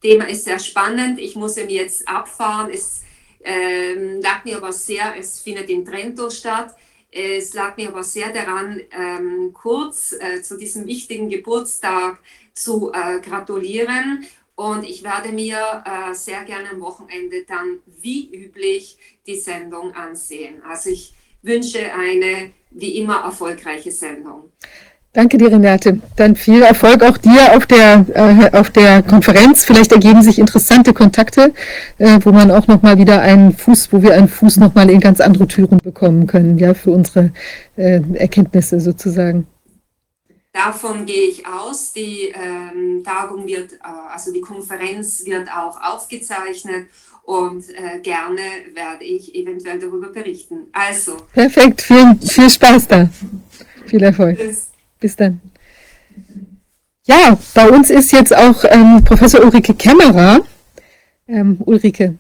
Thema 0.01 0.29
ist 0.29 0.45
sehr 0.45 0.59
spannend. 0.59 1.19
Ich 1.19 1.35
muss 1.35 1.57
ihn 1.57 1.71
jetzt 1.71 2.09
abfahren. 2.09 2.71
Es 2.71 3.03
ähm, 3.43 4.21
lag 4.21 4.45
mir 4.45 4.57
aber 4.59 4.73
sehr, 4.73 5.15
es 5.19 5.41
findet 5.41 5.69
in 5.71 5.85
Trento 5.85 6.31
statt. 6.31 6.75
Es 7.11 7.55
lag 7.55 7.77
mir 7.77 7.89
aber 7.89 8.05
sehr 8.05 8.33
daran, 8.33 8.81
ähm, 8.91 9.53
kurz 9.55 10.13
äh, 10.13 10.43
zu 10.43 10.59
diesem 10.59 10.87
wichtigen 10.87 11.29
Geburtstag 11.31 12.21
zu 12.55 12.93
äh, 12.93 13.21
gratulieren. 13.21 14.27
Und 14.55 14.85
ich 14.85 15.03
werde 15.05 15.31
mir 15.31 15.85
äh, 15.87 16.15
sehr 16.15 16.45
gerne 16.45 16.71
am 16.71 16.81
Wochenende 16.81 17.45
dann 17.45 17.79
wie 17.87 18.29
üblich 18.35 18.99
die 19.27 19.39
Sendung 19.39 19.95
ansehen. 19.95 20.63
Also 20.65 20.91
ich 20.91 21.15
wünsche 21.43 21.95
eine 21.95 22.53
wie 22.71 22.99
immer 22.99 23.21
erfolgreiche 23.21 23.93
Sendung. 23.93 24.53
Danke 25.15 25.39
dir, 25.39 25.51
Renate. 25.51 26.01
Dann 26.17 26.37
viel 26.37 26.63
Erfolg 26.63 27.03
auch 27.03 27.17
dir 27.17 27.57
auf 27.57 27.67
der, 27.67 28.05
äh, 28.13 28.57
auf 28.57 28.71
der 28.71 29.03
Konferenz. 29.03 29.65
Vielleicht 29.65 29.91
ergeben 29.91 30.23
sich 30.23 30.39
interessante 30.39 30.93
Kontakte, 30.93 31.55
äh, 31.97 32.19
wo 32.23 32.31
man 32.31 32.51
auch 32.51 32.67
nochmal 32.67 32.99
wieder 32.99 33.21
einen 33.23 33.57
Fuß, 33.57 33.93
wo 33.93 34.03
wir 34.03 34.15
einen 34.15 34.29
Fuß 34.29 34.59
nochmal 34.59 34.91
in 34.91 35.01
ganz 35.01 35.21
andere 35.21 35.49
Türen 35.49 35.79
bekommen 35.79 36.27
können, 36.27 36.59
ja, 36.59 36.75
für 36.75 36.91
unsere 36.91 37.33
äh, 37.77 38.01
Erkenntnisse 38.15 38.81
sozusagen. 38.81 39.47
Davon 40.53 41.07
gehe 41.07 41.29
ich 41.29 41.47
aus. 41.47 41.93
Die 41.95 42.35
ähm, 42.35 43.03
Tagung 43.03 43.47
wird, 43.47 43.73
äh, 43.73 44.13
also 44.13 44.33
die 44.33 44.43
Konferenz 44.43 45.25
wird 45.25 45.49
auch 45.49 45.81
aufgezeichnet 45.81 46.87
und 47.23 47.65
äh, 47.71 47.99
gerne 48.03 48.41
werde 48.75 49.05
ich 49.05 49.35
eventuell 49.35 49.79
darüber 49.79 50.09
berichten. 50.09 50.67
Also. 50.73 51.17
Perfekt, 51.33 51.81
viel, 51.81 52.17
viel 52.21 52.51
Spaß 52.51 52.89
da. 52.89 53.09
Viel 53.87 54.03
Erfolg. 54.03 54.39
Tschüss. 54.39 54.68
Bis 55.01 55.17
dann. 55.17 55.41
Ja, 57.05 57.39
bei 57.55 57.71
uns 57.71 57.91
ist 57.91 58.13
jetzt 58.13 58.37
auch 58.37 58.65
ähm, 58.69 59.03
Professor 59.05 59.43
Ulrike 59.43 59.75
Kämmerer. 59.75 60.41
Ähm, 61.27 61.59
Ulrike, 61.65 62.19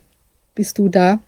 Bist 0.54 0.78
du 0.78 0.88
da? 0.88 1.20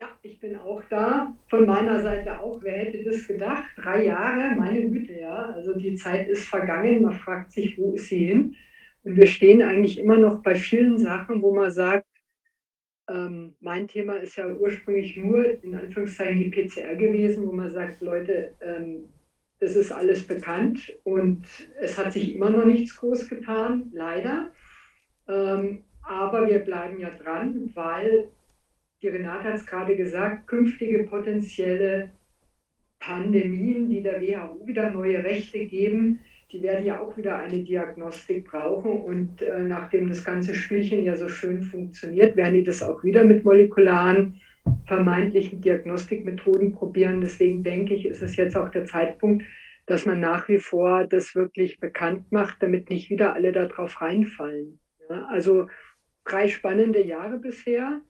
Ja, 0.00 0.08
ich 0.22 0.40
bin 0.40 0.56
auch 0.56 0.82
da. 0.88 1.34
Von 1.48 1.66
meiner 1.66 2.00
Seite 2.00 2.40
auch. 2.40 2.58
Wer 2.62 2.84
hätte 2.84 3.04
das 3.04 3.26
gedacht? 3.26 3.64
Drei 3.76 4.04
Jahre, 4.04 4.54
meine 4.56 4.88
Güte, 4.88 5.20
ja. 5.20 5.50
Also 5.50 5.74
die 5.74 5.96
Zeit 5.96 6.28
ist 6.28 6.44
vergangen. 6.44 7.02
Man 7.02 7.14
fragt 7.14 7.52
sich, 7.52 7.76
wo 7.76 7.92
ist 7.92 8.08
sie 8.08 8.26
hin? 8.26 8.56
Und 9.04 9.16
wir 9.16 9.26
stehen 9.26 9.62
eigentlich 9.62 9.98
immer 9.98 10.16
noch 10.16 10.42
bei 10.42 10.54
vielen 10.54 10.98
Sachen, 10.98 11.42
wo 11.42 11.54
man 11.54 11.70
sagt, 11.70 12.06
ähm, 13.10 13.54
mein 13.60 13.88
Thema 13.88 14.16
ist 14.16 14.36
ja 14.36 14.46
ursprünglich 14.46 15.16
nur 15.16 15.62
in 15.62 15.74
Anführungszeichen 15.74 16.38
die 16.38 16.50
PCR 16.50 16.94
gewesen, 16.96 17.46
wo 17.46 17.52
man 17.52 17.72
sagt, 17.72 18.00
Leute, 18.00 18.54
ähm, 18.60 19.04
das 19.60 19.74
ist 19.74 19.92
alles 19.92 20.26
bekannt 20.26 20.92
und 21.04 21.46
es 21.80 21.98
hat 21.98 22.12
sich 22.12 22.34
immer 22.34 22.50
noch 22.50 22.64
nichts 22.64 22.96
groß 22.96 23.28
getan, 23.28 23.90
leider. 23.92 24.50
Ähm, 25.28 25.84
aber 26.02 26.48
wir 26.48 26.60
bleiben 26.60 27.00
ja 27.00 27.10
dran, 27.10 27.70
weil 27.74 28.28
die 29.02 29.08
Renate 29.08 29.44
hat 29.44 29.54
es 29.56 29.66
gerade 29.66 29.96
gesagt, 29.96 30.46
künftige 30.46 31.04
potenzielle 31.04 32.10
Pandemien, 32.98 33.88
die 33.88 34.02
der 34.02 34.20
WHO 34.20 34.66
wieder 34.66 34.90
neue 34.90 35.22
Rechte 35.22 35.66
geben, 35.66 36.20
die 36.50 36.62
werden 36.62 36.86
ja 36.86 37.00
auch 37.00 37.16
wieder 37.16 37.38
eine 37.38 37.62
Diagnostik 37.62 38.50
brauchen. 38.50 39.02
Und 39.02 39.42
äh, 39.42 39.60
nachdem 39.60 40.08
das 40.08 40.24
ganze 40.24 40.54
Spielchen 40.54 41.04
ja 41.04 41.16
so 41.16 41.28
schön 41.28 41.62
funktioniert, 41.62 42.36
werden 42.36 42.54
die 42.54 42.64
das 42.64 42.82
auch 42.82 43.04
wieder 43.04 43.24
mit 43.24 43.44
molekularen 43.44 44.40
vermeintlichen 44.86 45.60
Diagnostikmethoden 45.60 46.72
probieren. 46.72 47.20
Deswegen 47.20 47.62
denke 47.62 47.94
ich, 47.94 48.06
ist 48.06 48.22
es 48.22 48.36
jetzt 48.36 48.56
auch 48.56 48.70
der 48.70 48.86
Zeitpunkt, 48.86 49.44
dass 49.86 50.06
man 50.06 50.20
nach 50.20 50.48
wie 50.48 50.58
vor 50.58 51.04
das 51.04 51.34
wirklich 51.34 51.80
bekannt 51.80 52.30
macht, 52.32 52.62
damit 52.62 52.90
nicht 52.90 53.10
wieder 53.10 53.34
alle 53.34 53.52
darauf 53.52 54.00
reinfallen. 54.00 54.80
Ja, 55.08 55.26
also 55.26 55.68
drei 56.24 56.48
spannende 56.48 57.04
Jahre 57.04 57.38
bisher. 57.38 58.00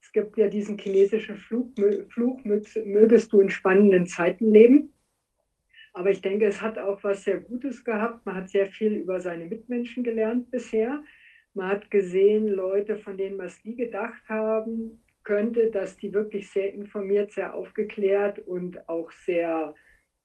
Es 0.00 0.12
gibt 0.12 0.36
ja 0.36 0.48
diesen 0.48 0.78
chinesischen 0.78 1.36
Fluch, 1.36 1.72
Fluch 2.10 2.44
mögest 2.44 3.32
du 3.32 3.40
in 3.40 3.50
spannenden 3.50 4.06
Zeiten 4.06 4.52
leben. 4.52 4.92
Aber 5.92 6.10
ich 6.10 6.20
denke, 6.20 6.46
es 6.46 6.60
hat 6.60 6.78
auch 6.78 7.02
was 7.04 7.24
sehr 7.24 7.40
Gutes 7.40 7.84
gehabt. 7.84 8.26
Man 8.26 8.34
hat 8.34 8.50
sehr 8.50 8.66
viel 8.66 8.92
über 8.92 9.20
seine 9.20 9.46
Mitmenschen 9.46 10.02
gelernt 10.02 10.50
bisher. 10.50 11.02
Man 11.54 11.68
hat 11.68 11.90
gesehen, 11.90 12.48
Leute, 12.48 12.96
von 12.96 13.16
denen 13.16 13.36
man 13.36 13.46
es 13.46 13.64
nie 13.64 13.76
gedacht 13.76 14.22
haben 14.28 15.03
könnte, 15.24 15.70
dass 15.70 15.96
die 15.96 16.12
wirklich 16.12 16.50
sehr 16.50 16.72
informiert, 16.72 17.32
sehr 17.32 17.54
aufgeklärt 17.54 18.38
und 18.40 18.88
auch 18.88 19.10
sehr 19.10 19.74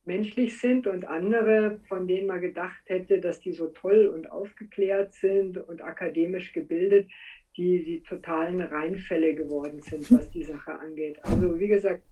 menschlich 0.06 0.60
sind 0.60 0.88
und 0.88 1.06
andere, 1.06 1.79
von 1.88 2.08
denen 2.08 2.27
man 2.27 2.41
gedacht 2.41 2.82
hätte, 2.86 3.20
dass 3.20 3.39
die 3.39 3.51
so 3.51 3.68
toll 3.68 4.08
und 4.08 4.32
aufgeklärt 4.32 5.13
sind 5.13 5.58
und 5.58 5.82
akademisch 5.82 6.51
gebildet, 6.51 7.10
die 7.58 7.84
die 7.84 8.01
totalen 8.03 8.62
Reinfälle 8.62 9.36
geworden 9.36 9.82
sind, 9.82 10.12
was 10.12 10.29
die 10.32 10.44
Sache 10.44 10.74
angeht. 10.79 11.24
Also 11.24 11.60
wie 11.60 11.68
gesagt, 11.68 12.03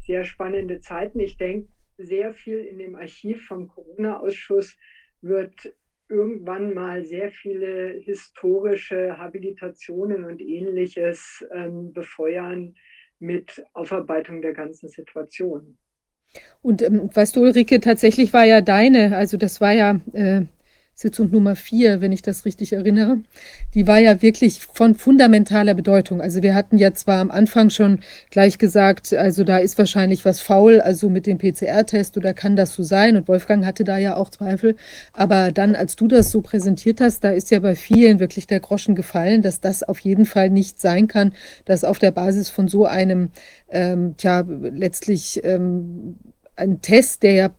sehr 0.00 0.24
spannende 0.24 0.80
Zeiten. 0.80 1.20
Ich 1.20 1.36
denke, 1.36 1.68
sehr 1.98 2.34
viel 2.34 2.58
in 2.58 2.78
dem 2.78 2.94
Archiv 2.94 3.46
vom 3.46 3.68
Corona-Ausschuss 3.68 4.76
wird 5.20 5.74
irgendwann 6.10 6.74
mal 6.74 7.04
sehr 7.04 7.30
viele 7.30 8.00
historische 8.02 9.16
Habilitationen 9.16 10.24
und 10.24 10.40
ähnliches 10.40 11.44
ähm, 11.54 11.92
befeuern 11.92 12.74
mit 13.20 13.64
Aufarbeitung 13.72 14.42
der 14.42 14.52
ganzen 14.52 14.88
Situation. 14.88 15.78
Und 16.62 16.82
ähm, 16.82 17.10
weißt 17.14 17.36
du, 17.36 17.42
Ulrike, 17.42 17.80
tatsächlich 17.80 18.32
war 18.32 18.44
ja 18.44 18.60
deine, 18.60 19.16
also 19.16 19.36
das 19.36 19.60
war 19.60 19.72
ja 19.72 20.00
äh, 20.12 20.42
Sitzung 21.00 21.30
Nummer 21.30 21.56
vier, 21.56 22.02
wenn 22.02 22.12
ich 22.12 22.20
das 22.20 22.44
richtig 22.44 22.74
erinnere, 22.74 23.20
die 23.72 23.86
war 23.86 23.98
ja 23.98 24.20
wirklich 24.20 24.60
von 24.60 24.94
fundamentaler 24.94 25.72
Bedeutung. 25.72 26.20
Also 26.20 26.42
wir 26.42 26.54
hatten 26.54 26.76
ja 26.76 26.92
zwar 26.92 27.20
am 27.20 27.30
Anfang 27.30 27.70
schon 27.70 28.00
gleich 28.30 28.58
gesagt, 28.58 29.14
also 29.14 29.42
da 29.42 29.56
ist 29.56 29.78
wahrscheinlich 29.78 30.26
was 30.26 30.42
faul, 30.42 30.78
also 30.78 31.08
mit 31.08 31.26
dem 31.26 31.38
PCR-Test 31.38 32.18
oder 32.18 32.34
kann 32.34 32.54
das 32.54 32.74
so 32.74 32.82
sein? 32.82 33.16
Und 33.16 33.28
Wolfgang 33.28 33.64
hatte 33.64 33.82
da 33.82 33.96
ja 33.96 34.14
auch 34.14 34.28
Zweifel. 34.28 34.76
Aber 35.14 35.52
dann, 35.52 35.74
als 35.74 35.96
du 35.96 36.06
das 36.06 36.30
so 36.30 36.42
präsentiert 36.42 37.00
hast, 37.00 37.24
da 37.24 37.30
ist 37.30 37.50
ja 37.50 37.60
bei 37.60 37.76
vielen 37.76 38.20
wirklich 38.20 38.46
der 38.46 38.60
Groschen 38.60 38.94
gefallen, 38.94 39.40
dass 39.40 39.62
das 39.62 39.82
auf 39.82 40.00
jeden 40.00 40.26
Fall 40.26 40.50
nicht 40.50 40.82
sein 40.82 41.08
kann, 41.08 41.32
dass 41.64 41.82
auf 41.82 41.98
der 41.98 42.10
Basis 42.10 42.50
von 42.50 42.68
so 42.68 42.84
einem, 42.84 43.30
ähm, 43.70 44.16
tja, 44.18 44.44
letztlich 44.46 45.40
ähm, 45.44 46.16
ein 46.56 46.82
Test, 46.82 47.22
der 47.22 47.32
ja 47.32 47.50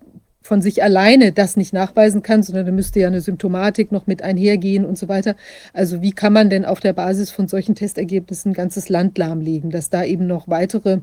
von 0.51 0.62
sich 0.62 0.84
alleine 0.84 1.31
das 1.31 1.55
nicht 1.55 1.72
nachweisen 1.72 2.24
kann, 2.24 2.43
sondern 2.43 2.65
da 2.65 2.74
müsste 2.74 3.00
ja 3.00 3.08
eine 3.08 3.22
Symptomatik 3.22 3.93
noch 3.93 4.05
mit 4.05 4.22
einhergehen 4.22 4.84
und 4.84 4.98
so 4.98 5.08
weiter. 5.08 5.38
Also 5.72 6.01
wie 6.01 6.12
kann 6.12 6.34
man 6.34 6.50
denn 6.50 6.65
auf 6.65 6.81
der 6.81 6.91
Basis 6.91 7.31
von 7.31 7.48
solchen 7.48 7.74
Testergebnissen 7.74 8.51
ein 8.51 8.53
ganzes 8.53 8.89
Land 8.89 9.17
lahmlegen, 9.17 9.70
dass 9.70 9.89
da 9.89 10.03
eben 10.03 10.27
noch 10.27 10.50
weitere 10.50 10.98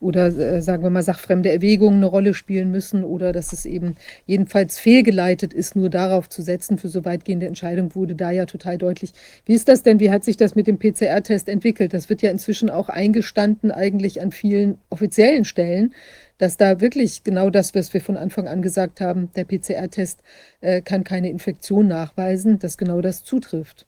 oder 0.00 0.28
äh, 0.28 0.62
sagen 0.62 0.82
wir 0.82 0.88
mal 0.88 1.02
sachfremde 1.02 1.52
Erwägungen 1.52 1.98
eine 1.98 2.06
Rolle 2.06 2.32
spielen 2.32 2.70
müssen 2.70 3.04
oder 3.04 3.34
dass 3.34 3.52
es 3.52 3.66
eben 3.66 3.96
jedenfalls 4.24 4.78
fehlgeleitet 4.78 5.52
ist, 5.52 5.76
nur 5.76 5.90
darauf 5.90 6.30
zu 6.30 6.40
setzen 6.40 6.78
für 6.78 6.88
so 6.88 7.04
weitgehende 7.04 7.46
Entscheidung 7.46 7.94
wurde 7.94 8.14
da 8.14 8.30
ja 8.30 8.46
total 8.46 8.78
deutlich. 8.78 9.12
Wie 9.44 9.52
ist 9.52 9.68
das 9.68 9.82
denn? 9.82 10.00
Wie 10.00 10.10
hat 10.10 10.24
sich 10.24 10.38
das 10.38 10.54
mit 10.54 10.66
dem 10.66 10.78
PCR-Test 10.78 11.50
entwickelt? 11.50 11.92
Das 11.92 12.08
wird 12.08 12.22
ja 12.22 12.30
inzwischen 12.30 12.70
auch 12.70 12.88
eingestanden 12.88 13.70
eigentlich 13.70 14.22
an 14.22 14.32
vielen 14.32 14.78
offiziellen 14.88 15.44
Stellen 15.44 15.92
dass 16.38 16.56
da 16.56 16.80
wirklich 16.80 17.22
genau 17.22 17.50
das, 17.50 17.74
was 17.74 17.92
wir 17.94 18.00
von 18.00 18.16
Anfang 18.16 18.48
an 18.48 18.62
gesagt 18.62 19.00
haben, 19.00 19.30
der 19.32 19.44
PCR-Test 19.44 20.22
äh, 20.60 20.82
kann 20.82 21.04
keine 21.04 21.30
Infektion 21.30 21.88
nachweisen, 21.88 22.58
dass 22.58 22.76
genau 22.76 23.00
das 23.00 23.24
zutrifft. 23.24 23.86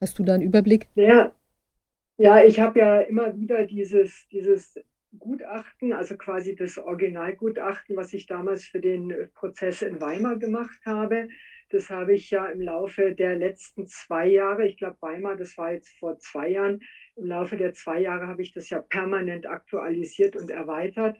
Hast 0.00 0.18
du 0.18 0.24
da 0.24 0.34
einen 0.34 0.42
Überblick? 0.42 0.88
Ja, 0.94 1.32
ja 2.18 2.44
ich 2.44 2.60
habe 2.60 2.78
ja 2.80 3.00
immer 3.00 3.34
wieder 3.36 3.66
dieses, 3.66 4.28
dieses 4.28 4.78
Gutachten, 5.18 5.92
also 5.92 6.16
quasi 6.16 6.56
das 6.56 6.78
Originalgutachten, 6.78 7.96
was 7.96 8.12
ich 8.12 8.26
damals 8.26 8.64
für 8.64 8.80
den 8.80 9.30
Prozess 9.34 9.82
in 9.82 10.00
Weimar 10.00 10.36
gemacht 10.36 10.80
habe. 10.84 11.28
Das 11.70 11.88
habe 11.88 12.14
ich 12.14 12.30
ja 12.30 12.46
im 12.46 12.60
Laufe 12.60 13.14
der 13.14 13.36
letzten 13.36 13.86
zwei 13.86 14.26
Jahre, 14.26 14.66
ich 14.66 14.76
glaube 14.76 14.96
Weimar, 15.00 15.36
das 15.36 15.56
war 15.56 15.72
jetzt 15.72 15.88
vor 15.98 16.18
zwei 16.18 16.48
Jahren, 16.48 16.80
im 17.16 17.26
Laufe 17.26 17.56
der 17.56 17.72
zwei 17.72 18.00
Jahre 18.00 18.26
habe 18.26 18.42
ich 18.42 18.52
das 18.52 18.68
ja 18.70 18.80
permanent 18.80 19.46
aktualisiert 19.46 20.36
und 20.36 20.50
erweitert 20.50 21.16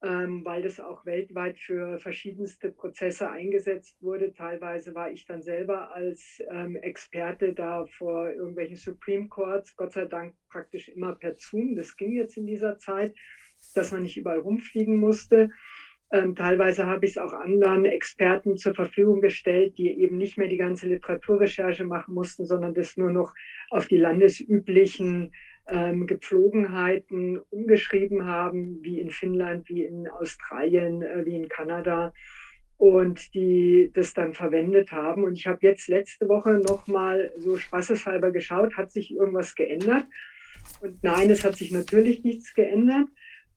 weil 0.00 0.62
das 0.62 0.78
auch 0.78 1.04
weltweit 1.06 1.58
für 1.58 1.98
verschiedenste 1.98 2.70
Prozesse 2.70 3.30
eingesetzt 3.30 3.96
wurde. 4.02 4.32
Teilweise 4.32 4.94
war 4.94 5.10
ich 5.10 5.24
dann 5.26 5.42
selber 5.42 5.94
als 5.94 6.42
ähm, 6.50 6.76
Experte 6.76 7.54
da 7.54 7.86
vor 7.86 8.30
irgendwelchen 8.30 8.76
Supreme 8.76 9.28
Courts, 9.28 9.74
Gott 9.76 9.92
sei 9.92 10.04
Dank 10.04 10.34
praktisch 10.50 10.88
immer 10.88 11.14
per 11.14 11.36
Zoom. 11.38 11.76
Das 11.76 11.96
ging 11.96 12.12
jetzt 12.12 12.36
in 12.36 12.46
dieser 12.46 12.78
Zeit, 12.78 13.14
dass 13.74 13.92
man 13.92 14.02
nicht 14.02 14.16
überall 14.16 14.40
rumfliegen 14.40 14.98
musste. 14.98 15.50
Ähm, 16.12 16.36
teilweise 16.36 16.86
habe 16.86 17.04
ich 17.04 17.12
es 17.12 17.18
auch 17.18 17.32
anderen 17.32 17.84
Experten 17.84 18.56
zur 18.56 18.74
Verfügung 18.74 19.20
gestellt, 19.20 19.76
die 19.76 19.90
eben 19.90 20.18
nicht 20.18 20.38
mehr 20.38 20.48
die 20.48 20.56
ganze 20.56 20.86
Literaturrecherche 20.86 21.84
machen 21.84 22.14
mussten, 22.14 22.46
sondern 22.46 22.74
das 22.74 22.96
nur 22.96 23.10
noch 23.10 23.34
auf 23.70 23.88
die 23.88 23.96
landesüblichen 23.96 25.32
ähm, 25.68 26.06
Gepflogenheiten 26.06 27.40
umgeschrieben 27.50 28.26
haben, 28.26 28.82
wie 28.82 29.00
in 29.00 29.10
Finnland, 29.10 29.68
wie 29.68 29.84
in 29.84 30.08
Australien, 30.08 31.02
äh, 31.02 31.24
wie 31.24 31.36
in 31.36 31.48
Kanada 31.48 32.12
und 32.78 33.34
die 33.34 33.90
das 33.94 34.12
dann 34.12 34.34
verwendet 34.34 34.92
haben. 34.92 35.24
Und 35.24 35.34
ich 35.34 35.46
habe 35.46 35.58
jetzt 35.62 35.88
letzte 35.88 36.28
Woche 36.28 36.52
nochmal 36.52 37.32
so 37.36 37.56
spaßeshalber 37.56 38.30
geschaut, 38.32 38.76
hat 38.76 38.92
sich 38.92 39.14
irgendwas 39.14 39.54
geändert? 39.54 40.04
Und 40.80 41.02
nein, 41.02 41.30
es 41.30 41.44
hat 41.44 41.56
sich 41.56 41.70
natürlich 41.70 42.22
nichts 42.22 42.54
geändert. 42.54 43.08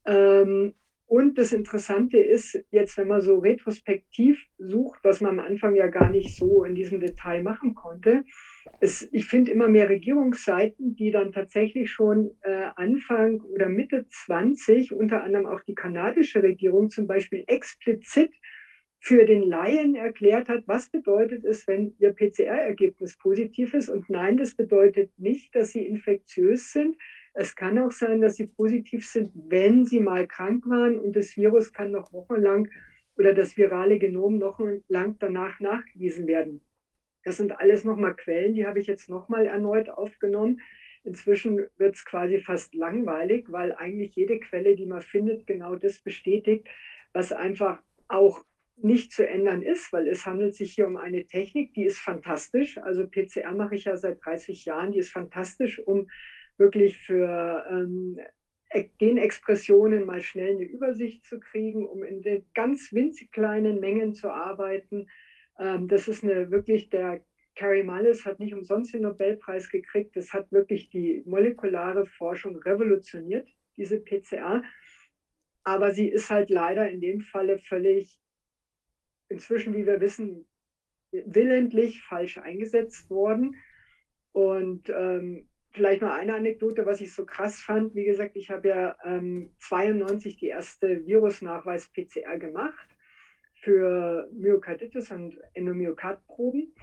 Ähm, 0.06 0.74
und 1.06 1.40
das 1.40 1.54
Interessante 1.54 2.20
ist, 2.20 2.64
jetzt 2.70 2.98
wenn 2.98 3.08
man 3.08 3.22
so 3.22 3.40
retrospektiv 3.40 4.40
sucht, 4.60 5.00
was 5.04 5.22
man 5.22 5.40
am 5.40 5.46
Anfang 5.46 5.76
ja 5.76 5.88
gar 5.88 6.10
nicht 6.10 6.38
so 6.38 6.64
in 6.64 6.76
diesem 6.76 7.00
Detail 7.00 7.42
machen 7.42 7.74
konnte, 7.74 8.24
es, 8.80 9.08
ich 9.12 9.26
finde 9.26 9.52
immer 9.52 9.68
mehr 9.68 9.90
Regierungsseiten, 9.90 10.96
die 10.96 11.12
dann 11.12 11.32
tatsächlich 11.32 11.92
schon 11.92 12.32
äh, 12.42 12.68
Anfang 12.76 13.42
oder 13.42 13.70
Mitte 13.70 14.06
20, 14.08 14.94
unter 14.94 15.24
anderem 15.24 15.46
auch 15.46 15.62
die 15.62 15.76
kanadische 15.76 16.42
Regierung 16.42 16.90
zum 16.90 17.08
Beispiel 17.08 17.44
explizit 17.48 18.32
für 19.02 19.26
den 19.26 19.44
Laien 19.44 19.96
erklärt 19.96 20.50
hat, 20.50 20.64
was 20.66 20.90
bedeutet 20.90 21.46
es, 21.46 21.68
wenn 21.68 21.96
ihr 22.00 22.14
PCR-Ergebnis 22.14 23.18
positiv 23.18 23.74
ist. 23.74 23.90
Und 23.90 24.10
nein, 24.10 24.38
das 24.38 24.56
bedeutet 24.56 25.12
nicht, 25.18 25.56
dass 25.56 25.72
sie 25.72 25.86
infektiös 25.86 26.72
sind. 26.72 26.98
Es 27.34 27.56
kann 27.56 27.80
auch 27.80 27.92
sein, 27.92 28.22
dass 28.22 28.36
sie 28.36 28.48
positiv 28.48 29.08
sind, 29.08 29.32
wenn 29.34 29.86
sie 29.86 30.02
mal 30.02 30.28
krank 30.28 30.66
waren 30.68 31.00
und 31.00 31.16
das 31.16 31.38
Virus 31.38 31.72
kann 31.72 31.92
noch 31.92 32.12
wochenlang 32.12 32.68
oder 33.18 33.34
das 33.34 33.56
virale 33.56 34.00
Genom 34.00 34.38
noch 34.38 34.60
lang 34.88 35.16
danach 35.20 35.60
nachgewiesen 35.60 36.28
werden. 36.28 36.62
Das 37.24 37.38
sind 37.38 37.60
alles 37.60 37.84
nochmal 37.84 38.16
Quellen, 38.16 38.54
die 38.54 38.66
habe 38.66 38.80
ich 38.80 38.88
jetzt 38.88 39.10
nochmal 39.10 39.46
erneut 39.46 39.90
aufgenommen. 39.90 40.62
Inzwischen 41.04 41.66
wird 41.78 41.96
es 41.96 42.06
quasi 42.06 42.40
fast 42.40 42.74
langweilig, 42.76 43.46
weil 43.50 43.74
eigentlich 43.74 44.16
jede 44.16 44.40
Quelle, 44.40 44.76
die 44.76 44.86
man 44.86 45.02
findet, 45.02 45.48
genau 45.48 45.76
das 45.76 46.00
bestätigt, 46.00 46.68
was 47.14 47.32
einfach 47.32 47.82
auch 48.08 48.44
nicht 48.82 49.12
zu 49.12 49.28
ändern 49.28 49.62
ist, 49.62 49.92
weil 49.92 50.08
es 50.08 50.26
handelt 50.26 50.56
sich 50.56 50.74
hier 50.74 50.88
um 50.88 50.98
eine 50.98 51.26
Technik, 51.26 51.74
die 51.74 51.84
ist 51.84 52.00
fantastisch. 52.00 52.78
Also 52.78 53.08
PCR 53.08 53.54
mache 53.54 53.76
ich 53.76 53.86
ja 53.86 53.98
seit 53.98 54.24
30 54.24 54.66
Jahren, 54.66 54.92
die 54.92 55.00
ist 55.00 55.12
fantastisch, 55.12 55.80
um 55.80 56.10
wirklich 56.58 56.98
für 56.98 57.66
ähm, 57.70 58.20
Genexpressionen 58.98 60.06
mal 60.06 60.22
schnell 60.22 60.56
eine 60.56 60.66
Übersicht 60.66 61.26
zu 61.26 61.40
kriegen, 61.40 61.88
um 61.88 62.04
in 62.04 62.46
ganz 62.54 62.94
winzig 62.94 63.32
kleinen 63.32 63.80
Mengen 63.80 64.14
zu 64.14 64.30
arbeiten. 64.30 65.08
Ähm, 65.60 65.88
das 65.88 66.08
ist 66.08 66.24
eine 66.24 66.50
wirklich 66.50 66.90
der 66.90 67.22
Carrie 67.60 67.84
Mullis 67.84 68.26
hat 68.26 68.40
nicht 68.40 68.54
umsonst 68.54 68.94
den 68.94 69.02
Nobelpreis 69.02 69.70
gekriegt. 69.70 70.16
Das 70.16 70.32
hat 70.32 70.50
wirklich 70.50 70.90
die 70.90 71.22
molekulare 71.26 72.06
Forschung 72.06 72.56
revolutioniert, 72.58 73.50
diese 73.76 74.00
PCR. 74.00 74.64
Aber 75.66 75.92
sie 75.92 76.08
ist 76.08 76.30
halt 76.30 76.50
leider 76.50 76.90
in 76.90 77.02
dem 77.02 77.20
Falle 77.20 77.60
völlig, 77.60 78.18
inzwischen, 79.28 79.76
wie 79.76 79.86
wir 79.86 80.00
wissen, 80.00 80.48
willentlich 81.12 82.02
falsch 82.04 82.38
eingesetzt 82.38 83.10
worden. 83.10 83.58
Und 84.32 84.90
ähm, 84.90 85.50
vielleicht 85.72 86.02
noch 86.02 86.14
eine 86.14 86.36
Anekdote, 86.36 86.86
was 86.86 87.02
ich 87.02 87.14
so 87.14 87.26
krass 87.26 87.60
fand. 87.60 87.94
Wie 87.94 88.06
gesagt, 88.06 88.38
ich 88.38 88.50
habe 88.50 88.70
ja 88.70 88.96
ähm, 89.04 89.54
92 89.60 90.38
die 90.38 90.48
erste 90.48 91.06
Virusnachweis-PCR 91.06 92.38
gemacht 92.38 92.89
für 93.62 94.30
Myokarditis 94.32 95.12
und 95.12 95.38
Endomyokardproben. 95.54 96.74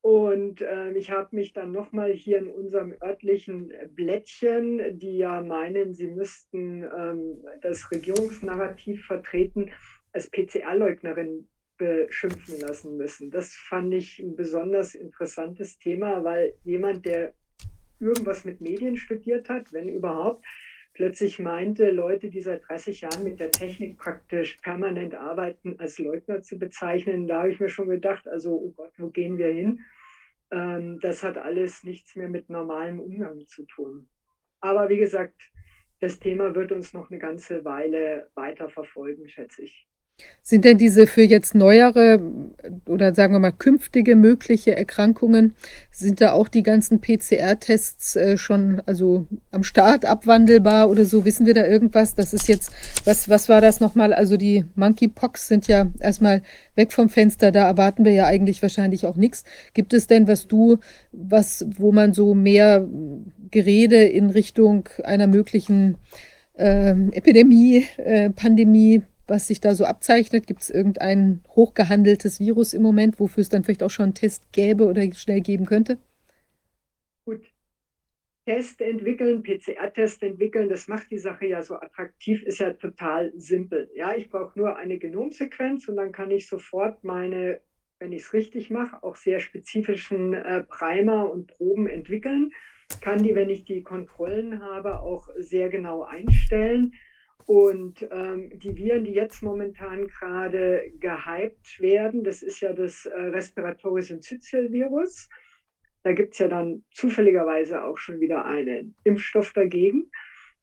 Und 0.00 0.60
äh, 0.60 0.92
ich 0.92 1.10
habe 1.10 1.34
mich 1.34 1.54
dann 1.54 1.72
nochmal 1.72 2.12
hier 2.12 2.36
in 2.36 2.50
unserem 2.50 2.94
örtlichen 3.02 3.72
Blättchen, 3.94 4.98
die 4.98 5.16
ja 5.16 5.40
meinen, 5.40 5.94
sie 5.94 6.08
müssten 6.08 6.82
ähm, 6.82 7.42
das 7.62 7.90
Regierungsnarrativ 7.90 9.06
vertreten, 9.06 9.70
als 10.12 10.30
PCR-Leugnerin 10.30 11.48
beschimpfen 11.78 12.60
lassen 12.60 12.96
müssen. 12.96 13.30
Das 13.30 13.54
fand 13.54 13.94
ich 13.94 14.18
ein 14.18 14.36
besonders 14.36 14.94
interessantes 14.94 15.78
Thema, 15.78 16.22
weil 16.22 16.54
jemand, 16.64 17.06
der 17.06 17.32
irgendwas 17.98 18.44
mit 18.44 18.60
Medien 18.60 18.96
studiert 18.96 19.48
hat, 19.48 19.72
wenn 19.72 19.88
überhaupt, 19.88 20.44
plötzlich 20.94 21.38
meinte, 21.38 21.90
Leute, 21.90 22.30
die 22.30 22.40
seit 22.40 22.66
30 22.68 23.02
Jahren 23.02 23.24
mit 23.24 23.40
der 23.40 23.50
Technik 23.50 23.98
praktisch 23.98 24.56
permanent 24.62 25.14
arbeiten, 25.14 25.78
als 25.78 25.98
Leugner 25.98 26.42
zu 26.42 26.58
bezeichnen. 26.58 27.26
Da 27.26 27.40
habe 27.40 27.50
ich 27.50 27.60
mir 27.60 27.68
schon 27.68 27.88
gedacht, 27.88 28.26
also, 28.26 28.52
oh 28.54 28.72
Gott, 28.76 28.92
wo 28.96 29.10
gehen 29.10 29.36
wir 29.36 29.52
hin? 29.52 29.80
Ähm, 30.50 31.00
das 31.00 31.22
hat 31.22 31.36
alles 31.36 31.82
nichts 31.84 32.14
mehr 32.16 32.28
mit 32.28 32.48
normalem 32.48 33.00
Umgang 33.00 33.46
zu 33.48 33.64
tun. 33.66 34.08
Aber 34.60 34.88
wie 34.88 34.98
gesagt, 34.98 35.40
das 36.00 36.18
Thema 36.18 36.54
wird 36.54 36.72
uns 36.72 36.92
noch 36.92 37.10
eine 37.10 37.18
ganze 37.18 37.64
Weile 37.64 38.30
weiter 38.34 38.68
verfolgen, 38.68 39.28
schätze 39.28 39.64
ich. 39.64 39.88
Sind 40.46 40.66
denn 40.66 40.76
diese 40.76 41.06
für 41.06 41.22
jetzt 41.22 41.54
neuere 41.54 42.20
oder 42.84 43.14
sagen 43.14 43.32
wir 43.32 43.38
mal 43.38 43.50
künftige 43.50 44.14
mögliche 44.14 44.76
Erkrankungen, 44.76 45.54
sind 45.90 46.20
da 46.20 46.32
auch 46.32 46.48
die 46.48 46.62
ganzen 46.62 47.00
PCR-Tests 47.00 48.14
äh, 48.16 48.36
schon 48.36 48.82
also 48.84 49.26
am 49.52 49.64
Start 49.64 50.04
abwandelbar 50.04 50.90
oder 50.90 51.06
so? 51.06 51.24
Wissen 51.24 51.46
wir 51.46 51.54
da 51.54 51.66
irgendwas? 51.66 52.14
Das 52.14 52.34
ist 52.34 52.46
jetzt, 52.46 52.72
was, 53.06 53.30
was 53.30 53.48
war 53.48 53.62
das 53.62 53.80
nochmal? 53.80 54.12
Also 54.12 54.36
die 54.36 54.66
Monkeypox 54.74 55.48
sind 55.48 55.66
ja 55.66 55.90
erstmal 55.98 56.42
weg 56.74 56.92
vom 56.92 57.08
Fenster, 57.08 57.50
da 57.50 57.66
erwarten 57.66 58.04
wir 58.04 58.12
ja 58.12 58.26
eigentlich 58.26 58.60
wahrscheinlich 58.60 59.06
auch 59.06 59.16
nichts. 59.16 59.44
Gibt 59.72 59.94
es 59.94 60.08
denn, 60.08 60.28
was 60.28 60.46
du, 60.46 60.76
was, 61.10 61.64
wo 61.78 61.90
man 61.90 62.12
so 62.12 62.34
mehr 62.34 62.86
Gerede 63.50 64.04
in 64.04 64.28
Richtung 64.28 64.90
einer 65.04 65.26
möglichen 65.26 65.96
äh, 66.52 66.90
Epidemie, 67.12 67.86
äh, 67.96 68.28
Pandemie 68.28 69.02
was 69.26 69.46
sich 69.46 69.60
da 69.60 69.74
so 69.74 69.84
abzeichnet? 69.84 70.46
Gibt 70.46 70.62
es 70.62 70.70
irgendein 70.70 71.42
hochgehandeltes 71.48 72.40
Virus 72.40 72.74
im 72.74 72.82
Moment, 72.82 73.18
wofür 73.20 73.42
es 73.42 73.48
dann 73.48 73.64
vielleicht 73.64 73.82
auch 73.82 73.90
schon 73.90 74.04
einen 74.04 74.14
Test 74.14 74.44
gäbe 74.52 74.86
oder 74.86 75.02
schnell 75.14 75.40
geben 75.40 75.66
könnte? 75.66 75.98
Gut. 77.24 77.42
Test 78.46 78.82
entwickeln, 78.82 79.42
PCR-Test 79.42 80.22
entwickeln, 80.22 80.68
das 80.68 80.86
macht 80.86 81.10
die 81.10 81.18
Sache 81.18 81.46
ja 81.46 81.62
so 81.62 81.76
attraktiv, 81.76 82.42
ist 82.42 82.58
ja 82.58 82.74
total 82.74 83.32
simpel. 83.36 83.90
Ja, 83.94 84.14
ich 84.14 84.28
brauche 84.28 84.58
nur 84.58 84.76
eine 84.76 84.98
Genomsequenz 84.98 85.88
und 85.88 85.96
dann 85.96 86.12
kann 86.12 86.30
ich 86.30 86.46
sofort 86.46 87.02
meine, 87.04 87.60
wenn 88.00 88.12
ich 88.12 88.22
es 88.22 88.32
richtig 88.34 88.68
mache, 88.68 89.02
auch 89.02 89.16
sehr 89.16 89.40
spezifischen 89.40 90.34
äh, 90.34 90.62
Primer 90.64 91.30
und 91.30 91.46
Proben 91.46 91.86
entwickeln. 91.86 92.52
Kann 93.00 93.22
die, 93.22 93.34
wenn 93.34 93.48
ich 93.48 93.64
die 93.64 93.82
Kontrollen 93.82 94.62
habe, 94.62 95.00
auch 95.00 95.30
sehr 95.38 95.70
genau 95.70 96.02
einstellen 96.02 96.92
und 97.46 98.06
ähm, 98.10 98.50
die 98.58 98.76
Viren, 98.76 99.04
die 99.04 99.12
jetzt 99.12 99.42
momentan 99.42 100.08
gerade 100.08 100.90
gehypt 100.98 101.80
werden, 101.80 102.24
das 102.24 102.42
ist 102.42 102.60
ja 102.60 102.72
das 102.72 103.04
äh, 103.06 103.20
Respiratory 103.20 104.02
Syncytial-Virus. 104.02 105.28
Da 106.04 106.12
gibt 106.12 106.34
es 106.34 106.38
ja 106.38 106.48
dann 106.48 106.84
zufälligerweise 106.92 107.84
auch 107.84 107.98
schon 107.98 108.20
wieder 108.20 108.44
einen 108.44 108.94
Impfstoff 109.04 109.52
dagegen. 109.52 110.10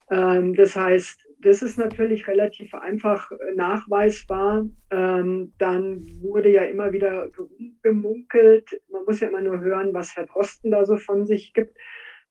Ähm, 0.09 0.55
das 0.55 0.75
heißt, 0.75 1.23
das 1.39 1.61
ist 1.61 1.77
natürlich 1.77 2.27
relativ 2.27 2.73
einfach 2.73 3.31
nachweisbar. 3.55 4.67
Ähm, 4.91 5.53
dann 5.57 6.05
wurde 6.21 6.49
ja 6.49 6.63
immer 6.63 6.93
wieder 6.93 7.29
gemunkelt, 7.81 8.81
man 8.89 9.05
muss 9.05 9.19
ja 9.19 9.29
immer 9.29 9.41
nur 9.41 9.59
hören, 9.59 9.93
was 9.93 10.15
Herr 10.15 10.27
Drosten 10.27 10.71
da 10.71 10.85
so 10.85 10.97
von 10.97 11.25
sich 11.25 11.53
gibt. 11.53 11.77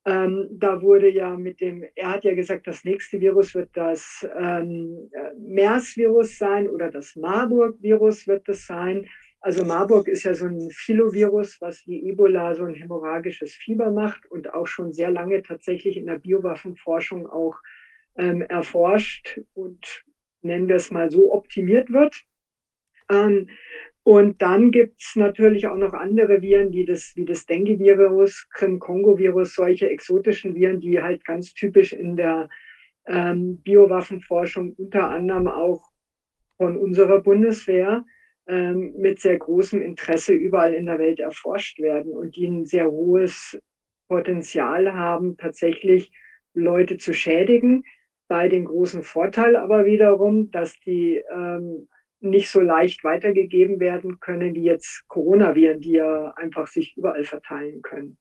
Ähm, 0.07 0.49
da 0.53 0.81
wurde 0.81 1.11
ja 1.11 1.37
mit 1.37 1.61
dem, 1.61 1.85
er 1.95 2.13
hat 2.13 2.25
ja 2.25 2.35
gesagt, 2.35 2.67
das 2.67 2.85
nächste 2.85 3.21
Virus 3.21 3.55
wird 3.55 3.71
das 3.75 4.27
ähm, 4.35 5.11
MERS-Virus 5.39 6.39
sein 6.39 6.69
oder 6.69 6.91
das 6.91 7.17
Marburg-Virus 7.17 8.27
wird 8.27 8.49
es 8.49 8.67
sein. 8.67 9.07
Also 9.43 9.65
Marburg 9.65 10.09
ist 10.09 10.25
ja 10.25 10.35
so 10.35 10.47
ein 10.47 10.71
Filovirus, 10.71 11.61
was 11.61 11.87
wie 11.87 12.09
Ebola 12.09 12.55
so 12.55 12.65
ein 12.65 12.75
hämorrhagisches 12.75 13.55
Fieber 13.55 13.91
macht 13.91 14.27
und 14.31 14.53
auch 14.53 14.67
schon 14.67 14.93
sehr 14.93 15.11
lange 15.11 15.43
tatsächlich 15.43 15.97
in 15.97 16.07
der 16.07 16.19
Biowaffenforschung 16.19 17.27
auch 17.27 17.59
ähm, 18.17 18.43
erforscht 18.43 19.41
und 19.55 20.05
nennen 20.43 20.69
wir 20.69 20.77
es 20.77 20.91
mal 20.91 21.11
so 21.11 21.33
optimiert 21.33 21.91
wird. 21.91 22.23
Ähm, 23.11 23.49
und 24.03 24.41
dann 24.41 24.71
gibt 24.71 25.03
es 25.03 25.15
natürlich 25.15 25.67
auch 25.67 25.77
noch 25.77 25.93
andere 25.93 26.41
Viren, 26.41 26.73
wie 26.73 26.87
das, 26.87 27.13
wie 27.17 27.27
das 27.27 27.45
Dengue-Virus, 27.45 28.49
Krim-Kongo-Virus, 28.51 29.55
solche 29.55 29.91
exotischen 29.91 30.55
Viren, 30.55 30.81
die 30.81 31.03
halt 31.03 31.25
ganz 31.25 31.53
typisch 31.53 31.93
in 31.93 32.17
der 32.17 32.49
ähm, 33.07 33.59
Biowaffenforschung 33.59 34.75
unter 34.79 35.11
anderem 35.11 35.49
auch 35.49 35.91
von 36.57 36.77
unserer 36.77 37.21
Bundeswehr 37.21 38.05
ähm, 38.47 38.95
mit 38.97 39.21
sehr 39.21 39.39
großem 39.39 39.83
Interesse 39.83 40.33
überall 40.33 40.75
in 40.75 40.87
der 40.87 40.99
Welt 40.99 41.21
erforscht 41.21 41.79
werden 41.79 42.13
und 42.13 42.37
die 42.37 42.47
ein 42.47 42.65
sehr 42.65 42.91
hohes 42.91 43.59
Potenzial 44.09 44.95
haben, 44.95 45.37
tatsächlich 45.37 46.11
Leute 46.55 46.97
zu 46.97 47.13
schädigen. 47.13 47.85
Bei 48.29 48.49
den 48.49 48.65
großen 48.65 49.03
Vorteil 49.03 49.57
aber 49.57 49.85
wiederum, 49.85 50.51
dass 50.51 50.79
die 50.81 51.23
ähm, 51.33 51.89
nicht 52.21 52.51
so 52.51 52.61
leicht 52.61 53.03
weitergegeben 53.05 53.81
werden 53.81 54.21
können 54.21 54.55
wie 54.55 54.65
jetzt 54.65 55.05
Coronaviren, 55.09 55.81
die 55.81 55.93
ja 55.93 56.33
einfach 56.37 56.67
sich 56.67 56.97
überall 56.97 57.25
verteilen 57.25 57.83
können. 57.83 58.19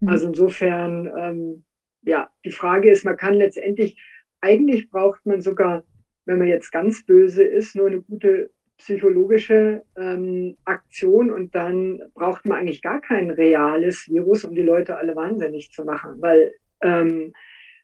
Mhm. 0.00 0.08
Also 0.08 0.28
insofern, 0.28 1.10
ähm, 1.16 1.64
ja, 2.02 2.30
die 2.44 2.50
Frage 2.50 2.90
ist, 2.90 3.04
man 3.04 3.16
kann 3.16 3.34
letztendlich, 3.34 4.00
eigentlich 4.40 4.90
braucht 4.90 5.24
man 5.26 5.40
sogar, 5.40 5.84
wenn 6.26 6.38
man 6.38 6.48
jetzt 6.48 6.70
ganz 6.70 7.04
böse 7.04 7.42
ist, 7.42 7.74
nur 7.74 7.88
eine 7.88 8.02
gute 8.02 8.50
psychologische 8.78 9.82
ähm, 9.96 10.56
Aktion 10.64 11.30
und 11.30 11.54
dann 11.54 12.00
braucht 12.14 12.46
man 12.46 12.58
eigentlich 12.58 12.82
gar 12.82 13.00
kein 13.00 13.30
reales 13.30 14.08
Virus, 14.08 14.44
um 14.44 14.54
die 14.54 14.62
Leute 14.62 14.96
alle 14.96 15.16
wahnsinnig 15.16 15.72
zu 15.72 15.84
machen, 15.84 16.14
weil 16.20 16.54
ähm, 16.82 17.32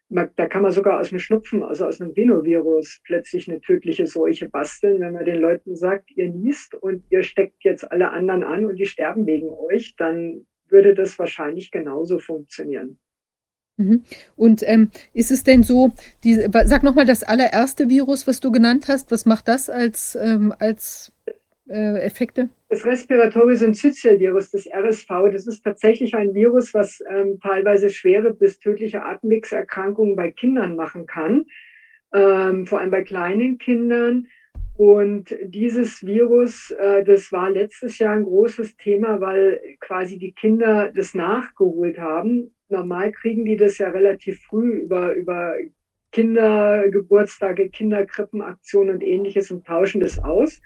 da 0.08 0.46
kann 0.46 0.62
man 0.62 0.72
sogar 0.72 1.00
aus 1.00 1.10
einem 1.10 1.18
Schnupfen, 1.18 1.62
also 1.62 1.86
aus 1.86 2.00
einem 2.00 2.12
Rhinovirus, 2.12 3.00
plötzlich 3.04 3.48
eine 3.48 3.60
tödliche 3.60 4.06
Seuche 4.06 4.48
basteln, 4.48 5.00
wenn 5.00 5.14
man 5.14 5.24
den 5.24 5.40
Leuten 5.40 5.74
sagt, 5.76 6.10
ihr 6.16 6.28
niest 6.28 6.74
und 6.74 7.04
ihr 7.10 7.22
steckt 7.22 7.64
jetzt 7.64 7.90
alle 7.90 8.10
anderen 8.10 8.44
an 8.44 8.66
und 8.66 8.76
die 8.76 8.86
sterben 8.86 9.26
wegen 9.26 9.48
euch, 9.48 9.94
dann 9.96 10.46
würde 10.68 10.94
das 10.94 11.18
wahrscheinlich 11.18 11.70
genauso 11.70 12.18
funktionieren. 12.18 12.98
Mhm. 13.76 14.04
Und 14.36 14.62
ähm, 14.66 14.90
ist 15.12 15.30
es 15.30 15.42
denn 15.42 15.62
so, 15.62 15.92
die, 16.22 16.34
sag 16.64 16.82
nochmal 16.82 17.06
das 17.06 17.22
allererste 17.22 17.88
Virus, 17.88 18.26
was 18.26 18.40
du 18.40 18.52
genannt 18.52 18.86
hast, 18.88 19.10
was 19.10 19.26
macht 19.26 19.48
das 19.48 19.68
als, 19.68 20.16
ähm, 20.20 20.54
als 20.58 21.12
äh, 21.68 22.00
Effekte? 22.00 22.48
Das 22.68 22.84
Respiratory 22.84 23.56
Syncytial-Virus, 23.56 24.50
das 24.50 24.66
RSV, 24.66 25.08
das 25.32 25.46
ist 25.46 25.62
tatsächlich 25.62 26.14
ein 26.14 26.34
Virus, 26.34 26.74
was 26.74 27.02
ähm, 27.08 27.38
teilweise 27.40 27.90
schwere 27.90 28.32
bis 28.32 28.58
tödliche 28.58 29.04
Atemwegserkrankungen 29.04 30.16
bei 30.16 30.30
Kindern 30.30 30.76
machen 30.76 31.06
kann, 31.06 31.46
ähm, 32.12 32.66
vor 32.66 32.80
allem 32.80 32.90
bei 32.90 33.02
kleinen 33.02 33.58
Kindern. 33.58 34.26
Und 34.76 35.36
dieses 35.44 36.04
Virus, 36.04 36.72
äh, 36.72 37.04
das 37.04 37.30
war 37.30 37.48
letztes 37.50 37.98
Jahr 37.98 38.16
ein 38.16 38.24
großes 38.24 38.76
Thema, 38.76 39.20
weil 39.20 39.60
quasi 39.80 40.18
die 40.18 40.32
Kinder 40.32 40.90
das 40.92 41.14
nachgeholt 41.14 41.98
haben. 41.98 42.52
Normal 42.68 43.12
kriegen 43.12 43.44
die 43.44 43.56
das 43.56 43.78
ja 43.78 43.90
relativ 43.90 44.42
früh 44.42 44.80
über, 44.80 45.14
über 45.14 45.54
Kindergeburtstage, 46.10 47.68
Kinderkrippenaktionen 47.68 48.96
und 48.96 49.02
ähnliches 49.02 49.50
und 49.50 49.64
tauschen 49.64 50.00
das 50.00 50.18
aus. 50.18 50.60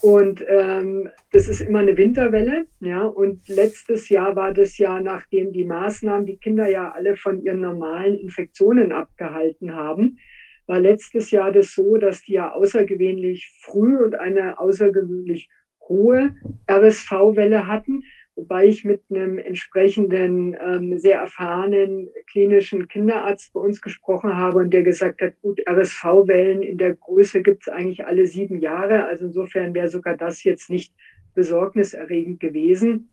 Und 0.00 0.44
ähm, 0.48 1.08
das 1.30 1.48
ist 1.48 1.60
immer 1.60 1.78
eine 1.78 1.96
Winterwelle. 1.96 2.66
Ja? 2.80 3.04
Und 3.04 3.48
letztes 3.48 4.08
Jahr 4.08 4.34
war 4.34 4.52
das 4.52 4.78
Jahr, 4.78 5.00
nachdem 5.00 5.52
die 5.52 5.64
Maßnahmen 5.64 6.26
die 6.26 6.38
Kinder 6.38 6.68
ja 6.68 6.90
alle 6.90 7.16
von 7.16 7.40
ihren 7.42 7.60
normalen 7.60 8.18
Infektionen 8.18 8.92
abgehalten 8.92 9.74
haben, 9.74 10.18
war 10.66 10.80
letztes 10.80 11.30
Jahr 11.30 11.52
das 11.52 11.74
so, 11.74 11.98
dass 11.98 12.22
die 12.22 12.32
ja 12.32 12.52
außergewöhnlich 12.52 13.52
früh 13.60 13.96
und 13.96 14.14
eine 14.14 14.58
außergewöhnlich 14.58 15.48
hohe 15.88 16.34
RSV-Welle 16.68 17.66
hatten, 17.66 18.04
wobei 18.34 18.66
ich 18.66 18.84
mit 18.84 19.02
einem 19.10 19.38
entsprechenden, 19.38 20.56
ähm, 20.60 20.98
sehr 20.98 21.18
erfahrenen 21.18 22.08
klinischen 22.30 22.88
Kinderarzt 22.88 23.52
bei 23.52 23.60
uns 23.60 23.80
gesprochen 23.80 24.36
habe 24.36 24.58
und 24.58 24.70
der 24.70 24.82
gesagt 24.82 25.20
hat, 25.20 25.34
gut, 25.42 25.60
RSV-Wellen 25.68 26.62
in 26.62 26.78
der 26.78 26.94
Größe 26.94 27.42
gibt 27.42 27.62
es 27.62 27.68
eigentlich 27.72 28.06
alle 28.06 28.26
sieben 28.26 28.60
Jahre. 28.60 29.04
Also 29.04 29.26
insofern 29.26 29.74
wäre 29.74 29.88
sogar 29.88 30.16
das 30.16 30.44
jetzt 30.44 30.70
nicht 30.70 30.94
besorgniserregend 31.34 32.40
gewesen. 32.40 33.10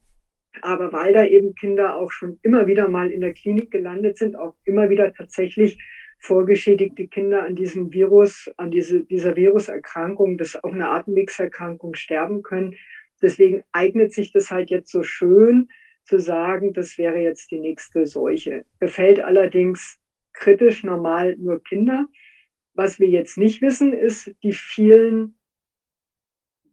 Aber 0.62 0.92
weil 0.92 1.14
da 1.14 1.24
eben 1.24 1.56
Kinder 1.56 1.96
auch 1.96 2.12
schon 2.12 2.40
immer 2.42 2.68
wieder 2.68 2.88
mal 2.88 3.12
in 3.12 3.22
der 3.22 3.34
Klinik 3.34 3.72
gelandet 3.72 4.18
sind, 4.18 4.36
auch 4.36 4.56
immer 4.66 4.90
wieder 4.90 5.14
tatsächlich 5.14 5.78
vorgeschädigte 6.20 7.08
Kinder 7.08 7.44
an 7.44 7.56
diesem 7.56 7.94
Virus, 7.94 8.52
an 8.58 8.72
diese, 8.72 9.06
dieser 9.06 9.36
Viruserkrankung, 9.36 10.38
das 10.38 10.50
ist 10.50 10.64
auch 10.64 10.74
eine 10.74 10.90
Atemwegserkrankung, 10.90 11.96
sterben 11.96 12.44
können. 12.44 12.76
Deswegen 13.22 13.64
eignet 13.72 14.14
sich 14.14 14.32
das 14.32 14.50
halt 14.52 14.70
jetzt 14.70 14.92
so 14.92 15.04
schön 15.04 15.70
zu 16.06 16.20
sagen, 16.20 16.74
das 16.74 16.98
wäre 16.98 17.20
jetzt 17.20 17.52
die 17.52 17.60
nächste 17.60 18.06
Seuche. 18.06 18.66
Befällt 18.80 19.20
allerdings 19.20 20.00
kritisch 20.34 20.84
normal 20.84 21.36
nur 21.38 21.64
Kinder. 21.64 22.08
Was 22.74 23.00
wir 23.00 23.08
jetzt 23.08 23.38
nicht 23.38 23.62
wissen, 23.62 23.94
ist 23.94 24.32
die 24.42 24.54
vielen, 24.54 25.38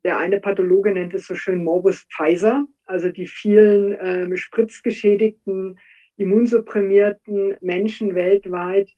der 0.05 0.19
eine 0.19 0.41
Pathologe 0.41 0.93
nennt 0.93 1.15
es 1.15 1.27
so 1.27 1.35
schön 1.35 1.65
Morbus 1.65 2.07
Pfizer, 2.17 2.67
also 2.85 3.11
die 3.11 3.27
vielen 3.27 3.93
äh, 3.95 4.37
spritzgeschädigten, 4.37 5.79
immunsupprimierten 6.17 7.57
Menschen 7.61 8.15
weltweit, 8.15 8.91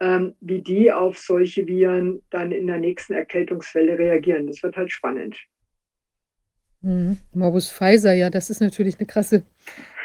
ähm, 0.00 0.34
wie 0.40 0.60
die 0.60 0.92
auf 0.92 1.18
solche 1.18 1.66
Viren 1.66 2.22
dann 2.30 2.52
in 2.52 2.66
der 2.66 2.78
nächsten 2.78 3.14
Erkältungswelle 3.14 3.98
reagieren. 3.98 4.46
Das 4.46 4.62
wird 4.62 4.76
halt 4.76 4.92
spannend. 4.92 5.36
Mhm. 6.82 7.18
Morbus 7.32 7.70
Pfizer, 7.70 8.12
ja, 8.14 8.30
das 8.30 8.50
ist 8.50 8.60
natürlich 8.60 8.98
eine 8.98 9.06
krasse, 9.06 9.42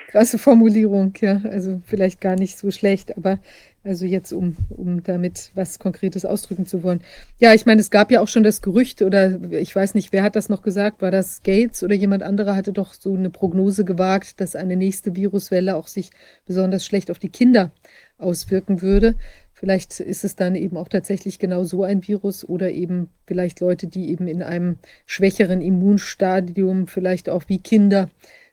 krasse 0.07 0.37
Formulierung, 0.37 1.13
ja. 1.21 1.41
Also 1.43 1.81
vielleicht 1.85 2.19
gar 2.21 2.35
nicht 2.35 2.57
so 2.57 2.71
schlecht, 2.71 3.15
aber 3.17 3.39
also 3.83 4.05
jetzt, 4.05 4.31
um, 4.31 4.55
um 4.69 5.03
damit 5.03 5.51
was 5.55 5.77
Konkretes 5.77 6.25
ausdrücken 6.25 6.65
zu 6.65 6.83
wollen. 6.83 7.01
Ja, 7.39 7.53
ich 7.53 7.65
meine, 7.65 7.81
es 7.81 7.91
gab 7.91 8.11
ja 8.11 8.21
auch 8.21 8.27
schon 8.29 8.43
das 8.43 8.61
Gerücht, 8.61 9.01
oder 9.01 9.39
ich 9.51 9.75
weiß 9.75 9.93
nicht, 9.93 10.13
wer 10.13 10.23
hat 10.23 10.35
das 10.35 10.49
noch 10.49 10.61
gesagt? 10.61 11.01
War 11.01 11.11
das 11.11 11.43
Gates 11.43 11.83
oder 11.83 11.93
jemand 11.93 12.23
anderer 12.23 12.55
hatte 12.55 12.71
doch 12.71 12.93
so 12.93 13.13
eine 13.13 13.29
Prognose 13.29 13.83
gewagt, 13.85 14.39
dass 14.39 14.55
eine 14.55 14.77
nächste 14.77 15.15
Viruswelle 15.15 15.75
auch 15.75 15.87
sich 15.87 16.11
besonders 16.45 16.85
schlecht 16.85 17.11
auf 17.11 17.19
die 17.19 17.29
Kinder 17.29 17.71
auswirken 18.17 18.81
würde. 18.81 19.15
Vielleicht 19.63 20.01
ist 20.01 20.25
es 20.25 20.35
dann 20.35 20.55
eben 20.55 20.75
auch 20.75 20.89
tatsächlich 20.89 21.39
genau 21.39 21.63
so 21.63 21.85
ein 21.85 22.05
Virus 22.05 22.43
oder 22.43 22.71
eben 22.71 23.11
vielleicht 23.25 23.61
Leute, 23.61 23.87
die 23.87 24.09
eben 24.09 24.27
in 24.27 24.43
einem 24.43 24.75
schwächeren 25.05 25.61
Immunstadium, 25.61 26.87
vielleicht 26.87 27.29
auch 27.29 27.43
wie 27.47 27.59
Kinder, 27.59 28.09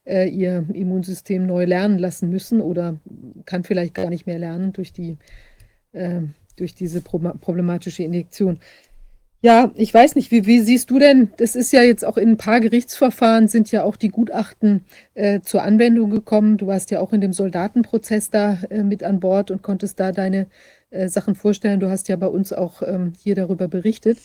äh, 0.06 0.28
ihr 0.28 0.64
Immunsystem 0.72 1.48
neu 1.48 1.64
lernen 1.64 1.98
lassen 1.98 2.30
müssen 2.30 2.60
oder 2.60 3.00
kann 3.44 3.64
vielleicht 3.64 3.94
gar 3.94 4.08
nicht 4.08 4.28
mehr 4.28 4.38
lernen 4.38 4.72
durch 4.72 4.92
die 4.92 5.16
äh, 5.90 6.20
durch 6.54 6.76
diese 6.76 7.00
problematische 7.00 8.04
Injektion. 8.04 8.60
Ja, 9.42 9.72
ich 9.74 9.92
weiß 9.92 10.14
nicht, 10.14 10.30
wie, 10.30 10.46
wie 10.46 10.60
siehst 10.60 10.90
du 10.90 11.00
denn, 11.00 11.32
das 11.38 11.56
ist 11.56 11.72
ja 11.72 11.82
jetzt 11.82 12.04
auch 12.04 12.18
in 12.18 12.28
ein 12.28 12.36
paar 12.36 12.60
Gerichtsverfahren 12.60 13.48
sind 13.48 13.72
ja 13.72 13.82
auch 13.82 13.96
die 13.96 14.10
Gutachten 14.10 14.84
äh, 15.14 15.40
zur 15.40 15.64
Anwendung 15.64 16.10
gekommen. 16.10 16.56
Du 16.56 16.68
warst 16.68 16.92
ja 16.92 17.00
auch 17.00 17.12
in 17.12 17.20
dem 17.20 17.32
Soldatenprozess 17.32 18.30
da 18.30 18.58
äh, 18.70 18.84
mit 18.84 19.02
an 19.02 19.18
Bord 19.18 19.50
und 19.50 19.62
konntest 19.62 19.98
da 19.98 20.12
deine 20.12 20.46
äh, 20.90 21.09
Sachen 21.09 21.35
vorstellen. 21.35 21.81
Du 21.81 21.90
hast 21.90 22.09
ja 22.09 22.16
bei 22.16 22.26
uns 22.26 22.53
auch 22.53 22.83
ähm, 22.83 23.12
hier 23.22 23.35
darüber 23.35 23.68
berichtet. 23.68 24.18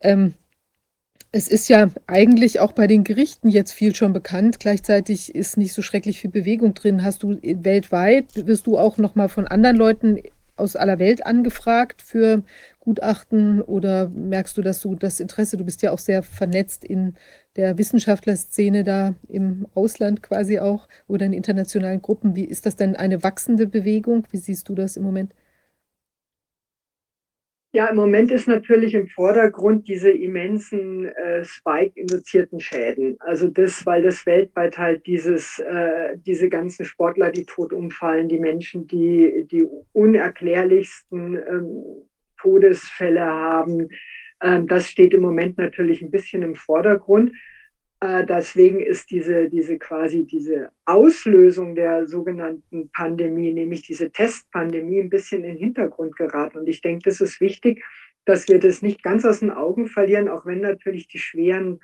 Ähm, 0.00 0.34
es 1.32 1.46
ist 1.46 1.68
ja 1.68 1.90
eigentlich 2.06 2.58
auch 2.58 2.72
bei 2.72 2.86
den 2.86 3.04
Gerichten 3.04 3.48
jetzt 3.48 3.72
viel 3.72 3.94
schon 3.94 4.12
bekannt. 4.12 4.58
Gleichzeitig 4.58 5.34
ist 5.34 5.56
nicht 5.56 5.72
so 5.72 5.82
schrecklich 5.82 6.20
viel 6.20 6.30
Bewegung 6.30 6.74
drin. 6.74 7.04
Hast 7.04 7.22
du 7.22 7.32
äh, 7.42 7.56
weltweit, 7.62 8.46
wirst 8.46 8.66
du 8.66 8.78
auch 8.78 8.96
noch 8.98 9.14
mal 9.14 9.28
von 9.28 9.46
anderen 9.46 9.76
Leuten 9.76 10.18
aus 10.56 10.76
aller 10.76 10.98
Welt 10.98 11.26
angefragt 11.26 12.02
für 12.02 12.42
Gutachten 12.80 13.60
oder 13.62 14.08
merkst 14.08 14.56
du, 14.56 14.62
dass 14.62 14.80
du 14.80 14.94
das 14.94 15.20
Interesse, 15.20 15.56
du 15.56 15.64
bist 15.64 15.82
ja 15.82 15.92
auch 15.92 15.98
sehr 15.98 16.22
vernetzt 16.22 16.84
in 16.84 17.14
der 17.56 17.78
Wissenschaftlerszene 17.78 18.84
da 18.84 19.14
im 19.28 19.66
Ausland 19.74 20.22
quasi 20.22 20.58
auch 20.58 20.88
oder 21.08 21.26
in 21.26 21.32
internationalen 21.32 22.02
Gruppen. 22.02 22.36
Wie 22.36 22.44
ist 22.44 22.66
das 22.66 22.76
denn 22.76 22.96
eine 22.96 23.22
wachsende 23.22 23.66
Bewegung? 23.66 24.26
Wie 24.30 24.38
siehst 24.38 24.68
du 24.68 24.74
das 24.74 24.96
im 24.96 25.02
Moment? 25.02 25.34
Ja, 27.72 27.86
im 27.86 27.96
Moment 27.96 28.32
ist 28.32 28.48
natürlich 28.48 28.94
im 28.94 29.06
Vordergrund 29.06 29.86
diese 29.86 30.10
immensen 30.10 31.06
äh, 31.06 31.44
Spike-induzierten 31.44 32.58
Schäden. 32.58 33.16
Also 33.20 33.46
das, 33.46 33.86
weil 33.86 34.02
das 34.02 34.26
weltweit 34.26 34.76
halt 34.76 35.06
dieses, 35.06 35.60
äh, 35.60 36.16
diese 36.18 36.48
ganzen 36.48 36.84
Sportler, 36.84 37.30
die 37.30 37.44
tot 37.44 37.72
umfallen, 37.72 38.28
die 38.28 38.40
Menschen, 38.40 38.88
die 38.88 39.46
die 39.48 39.68
unerklärlichsten 39.92 41.36
ähm, 41.36 41.84
Todesfälle 42.40 43.24
haben, 43.24 43.88
ähm, 44.42 44.66
das 44.66 44.88
steht 44.88 45.14
im 45.14 45.22
Moment 45.22 45.58
natürlich 45.58 46.02
ein 46.02 46.10
bisschen 46.10 46.42
im 46.42 46.56
Vordergrund. 46.56 47.32
Äh, 48.00 48.24
deswegen 48.24 48.80
ist 48.80 49.10
diese, 49.10 49.48
diese 49.50 49.78
quasi 49.78 50.24
diese 50.24 50.70
Auslösung 50.86 51.74
der 51.74 52.06
sogenannten 52.06 52.90
Pandemie, 52.90 53.52
nämlich 53.52 53.82
diese 53.82 54.10
Testpandemie, 54.10 55.00
ein 55.00 55.10
bisschen 55.10 55.44
in 55.44 55.50
den 55.50 55.58
Hintergrund 55.58 56.16
geraten. 56.16 56.58
Und 56.58 56.68
ich 56.68 56.80
denke, 56.80 57.02
das 57.04 57.20
ist 57.20 57.40
wichtig, 57.40 57.84
dass 58.24 58.48
wir 58.48 58.58
das 58.58 58.80
nicht 58.80 59.02
ganz 59.02 59.24
aus 59.24 59.40
den 59.40 59.50
Augen 59.50 59.86
verlieren, 59.86 60.28
auch 60.28 60.46
wenn 60.46 60.60
natürlich 60.60 61.08
die 61.08 61.18
schweren 61.18 61.80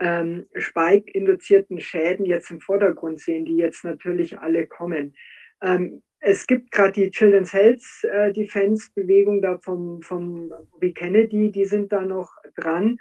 ähm, 0.00 0.46
Spike-induzierten 0.54 1.80
Schäden 1.80 2.24
jetzt 2.24 2.50
im 2.50 2.60
Vordergrund 2.60 3.20
sehen, 3.20 3.44
die 3.44 3.56
jetzt 3.56 3.84
natürlich 3.84 4.38
alle 4.38 4.66
kommen. 4.66 5.14
Ähm, 5.60 6.02
es 6.20 6.46
gibt 6.46 6.70
gerade 6.72 6.92
die 6.92 7.10
Children's 7.10 7.52
Health 7.52 7.82
äh, 8.04 8.32
Defense 8.32 8.90
Bewegung 8.94 9.42
da 9.42 9.58
vom, 9.58 10.02
vom 10.02 10.50
Bobby 10.70 10.92
Kennedy, 10.92 11.50
die 11.50 11.64
sind 11.64 11.92
da 11.92 12.02
noch 12.02 12.30
dran. 12.56 12.98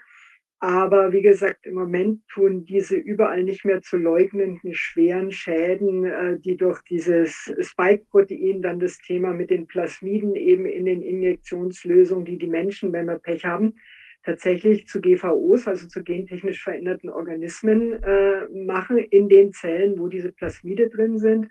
Aber 0.60 1.14
wie 1.14 1.22
gesagt, 1.22 1.68
im 1.68 1.76
Moment 1.76 2.28
tun 2.30 2.66
diese 2.66 2.96
überall 2.96 3.44
nicht 3.44 3.64
mehr 3.64 3.82
zu 3.82 3.96
leugnenden 3.96 4.74
schweren 4.74 5.32
Schäden, 5.32 6.06
äh, 6.06 6.40
die 6.40 6.58
durch 6.58 6.82
dieses 6.82 7.54
Spike-Protein, 7.60 8.64
dann 8.64 8.80
das 8.80 8.98
Thema 8.98 9.34
mit 9.34 9.52
den 9.52 9.68
Plasmiden 9.68 10.36
eben 10.36 10.66
in 10.66 10.86
den 10.86 11.04
Injektionslösungen, 11.04 12.26
die 12.26 12.40
die 12.40 12.48
Menschen, 12.48 12.92
wenn 12.92 13.06
wir 13.06 13.20
Pech 13.20 13.46
haben, 13.46 13.76
tatsächlich 14.24 14.88
zu 14.88 15.00
GVOs, 15.00 15.68
also 15.68 15.88
zu 15.88 16.04
gentechnisch 16.04 16.64
veränderten 16.64 17.10
Organismen 17.10 18.02
äh, 18.02 18.48
machen 18.50 18.98
in 18.98 19.30
den 19.30 19.54
Zellen, 19.54 20.00
wo 20.00 20.08
diese 20.08 20.32
Plasmide 20.32 20.90
drin 20.90 21.20
sind. 21.20 21.50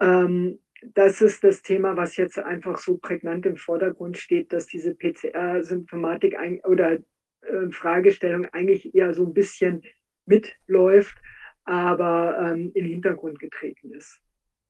Ähm, 0.00 0.58
das 0.94 1.22
ist 1.22 1.42
das 1.44 1.62
Thema, 1.62 1.96
was 1.96 2.18
jetzt 2.18 2.38
einfach 2.38 2.78
so 2.78 2.98
prägnant 2.98 3.46
im 3.46 3.56
Vordergrund 3.56 4.18
steht, 4.18 4.52
dass 4.52 4.66
diese 4.66 4.94
PCR-Symptomatik 4.94 6.36
oder 6.64 6.98
äh, 7.46 7.70
Fragestellung 7.70 8.46
eigentlich 8.52 8.94
eher 8.94 9.14
so 9.14 9.24
ein 9.24 9.34
bisschen 9.34 9.82
mitläuft, 10.26 11.16
aber 11.64 12.38
ähm, 12.38 12.72
in 12.74 12.84
den 12.84 12.92
Hintergrund 12.92 13.38
getreten 13.38 13.92
ist. 13.92 14.20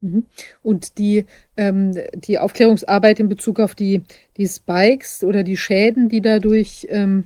Mhm. 0.01 0.27
Und 0.63 0.99
die, 0.99 1.25
ähm, 1.57 1.97
die 2.15 2.39
Aufklärungsarbeit 2.39 3.21
in 3.21 3.29
Bezug 3.29 3.61
auf 3.61 3.75
die, 3.75 4.03
die 4.37 4.49
Spikes 4.49 5.23
oder 5.23 5.43
die 5.43 5.57
Schäden, 5.57 6.09
die 6.09 6.21
dadurch 6.21 6.87
ähm, 6.91 7.25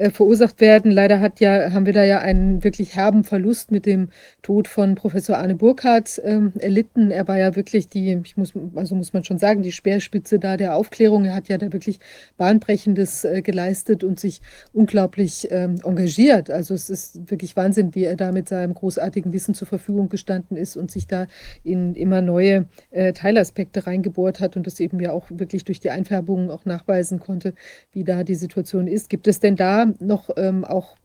äh, 0.00 0.10
verursacht 0.10 0.62
werden. 0.62 0.90
Leider 0.90 1.20
hat 1.20 1.40
ja, 1.40 1.72
haben 1.72 1.84
wir 1.84 1.92
da 1.92 2.04
ja 2.04 2.20
einen 2.20 2.64
wirklich 2.64 2.96
herben 2.96 3.22
Verlust 3.22 3.70
mit 3.70 3.84
dem 3.84 4.08
Tod 4.40 4.66
von 4.66 4.94
Professor 4.94 5.36
Arne 5.36 5.54
Burkhardt 5.54 6.20
ähm, 6.24 6.54
erlitten. 6.58 7.10
Er 7.10 7.28
war 7.28 7.38
ja 7.38 7.54
wirklich 7.54 7.90
die, 7.90 8.18
ich 8.24 8.36
muss, 8.38 8.54
also 8.74 8.94
muss 8.94 9.12
man 9.12 9.24
schon 9.24 9.38
sagen, 9.38 9.62
die 9.62 9.72
Speerspitze 9.72 10.38
da 10.38 10.56
der 10.56 10.74
Aufklärung. 10.74 11.26
Er 11.26 11.34
hat 11.34 11.48
ja 11.48 11.58
da 11.58 11.70
wirklich 11.70 12.00
Bahnbrechendes 12.38 13.24
äh, 13.24 13.42
geleistet 13.42 14.02
und 14.02 14.18
sich 14.18 14.40
unglaublich 14.72 15.48
ähm, 15.50 15.80
engagiert. 15.84 16.50
Also 16.50 16.72
es 16.72 16.88
ist 16.88 17.30
wirklich 17.30 17.54
Wahnsinn, 17.56 17.94
wie 17.94 18.04
er 18.04 18.16
da 18.16 18.32
mit 18.32 18.48
seinem 18.48 18.72
großartigen 18.72 19.34
Wissen 19.34 19.54
zur 19.54 19.68
Verfügung 19.68 20.08
gestanden 20.08 20.56
ist 20.56 20.78
und 20.78 20.90
sich 20.90 21.08
da 21.08 21.26
in 21.62 21.94
immer 21.94 22.22
neue 22.22 22.66
äh, 22.90 23.12
Teilaspekte 23.12 23.69
reingebohrt 23.76 24.40
hat 24.40 24.56
und 24.56 24.66
das 24.66 24.80
eben 24.80 25.00
ja 25.00 25.12
auch 25.12 25.26
wirklich 25.30 25.64
durch 25.64 25.80
die 25.80 25.90
Einfärbungen 25.90 26.50
auch 26.50 26.64
nachweisen 26.64 27.20
konnte, 27.20 27.54
wie 27.92 28.04
da 28.04 28.24
die 28.24 28.34
Situation 28.34 28.86
ist. 28.86 29.08
Gibt 29.10 29.26
es 29.28 29.40
denn 29.40 29.56
da 29.56 29.86
noch 29.98 30.30
ähm, 30.36 30.64
auch 30.64 30.96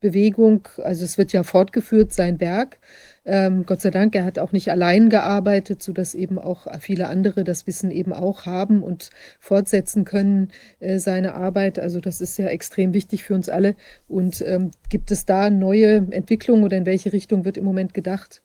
Bewegung, 0.00 0.68
also 0.78 1.04
es 1.04 1.18
wird 1.18 1.32
ja 1.32 1.42
fortgeführt, 1.42 2.12
sein 2.12 2.40
Werk 2.40 2.78
Ähm, 3.24 3.66
Gott 3.66 3.82
sei 3.82 3.90
Dank, 3.90 4.14
er 4.14 4.24
hat 4.24 4.38
auch 4.38 4.52
nicht 4.52 4.70
allein 4.70 5.10
gearbeitet, 5.10 5.82
sodass 5.82 6.14
eben 6.14 6.38
auch 6.38 6.66
viele 6.80 7.08
andere 7.08 7.44
das 7.44 7.66
Wissen 7.66 7.90
eben 7.90 8.12
auch 8.14 8.46
haben 8.46 8.82
und 8.82 9.10
fortsetzen 9.40 10.04
können, 10.04 10.50
äh, 10.80 10.98
seine 10.98 11.34
Arbeit. 11.34 11.78
Also 11.78 12.00
das 12.00 12.20
ist 12.22 12.38
ja 12.38 12.46
extrem 12.46 12.94
wichtig 12.94 13.24
für 13.24 13.34
uns 13.34 13.48
alle. 13.50 13.76
Und 14.08 14.40
ähm, 14.46 14.70
gibt 14.88 15.10
es 15.10 15.26
da 15.26 15.50
neue 15.50 16.06
Entwicklungen 16.10 16.64
oder 16.64 16.76
in 16.78 16.86
welche 16.86 17.12
Richtung 17.12 17.44
wird 17.44 17.58
im 17.58 17.64
Moment 17.64 17.92
gedacht, 17.92 18.42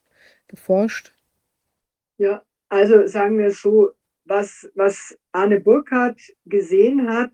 geforscht? 0.47 1.13
Ja, 2.17 2.43
also 2.73 3.05
sagen 3.05 3.37
wir 3.37 3.47
es 3.47 3.61
so, 3.61 3.91
was, 4.25 4.67
was 4.73 5.15
Arne 5.31 5.59
Burkhardt 5.59 6.19
gesehen 6.45 7.07
hat, 7.07 7.31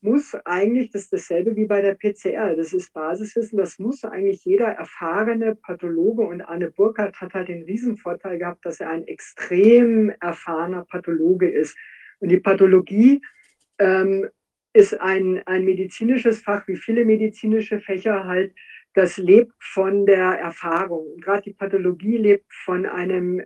muss 0.00 0.34
eigentlich, 0.44 0.90
das 0.90 1.02
ist 1.02 1.12
dasselbe 1.12 1.54
wie 1.54 1.66
bei 1.66 1.80
der 1.80 1.94
PCR, 1.94 2.56
das 2.56 2.72
ist 2.72 2.92
Basiswissen, 2.92 3.58
das 3.58 3.78
muss 3.78 4.02
eigentlich 4.02 4.44
jeder 4.44 4.66
erfahrene 4.66 5.54
Pathologe 5.54 6.22
und 6.22 6.42
Arne 6.42 6.72
Burkhardt 6.72 7.20
hat 7.20 7.32
halt 7.32 7.46
den 7.46 7.62
Riesenvorteil 7.62 8.38
gehabt, 8.38 8.66
dass 8.66 8.80
er 8.80 8.90
ein 8.90 9.06
extrem 9.06 10.10
erfahrener 10.20 10.84
Pathologe 10.84 11.48
ist. 11.48 11.76
Und 12.18 12.30
die 12.30 12.40
Pathologie 12.40 13.22
ähm, 13.78 14.28
ist 14.72 15.00
ein, 15.00 15.42
ein 15.46 15.64
medizinisches 15.64 16.42
Fach, 16.42 16.66
wie 16.66 16.76
viele 16.76 17.04
medizinische 17.04 17.78
Fächer 17.78 18.24
halt, 18.24 18.52
das 18.94 19.16
lebt 19.16 19.54
von 19.60 20.06
der 20.06 20.40
Erfahrung. 20.40 21.06
Gerade 21.20 21.42
die 21.42 21.54
Pathologie 21.54 22.16
lebt 22.16 22.52
von 22.52 22.84
einem 22.84 23.42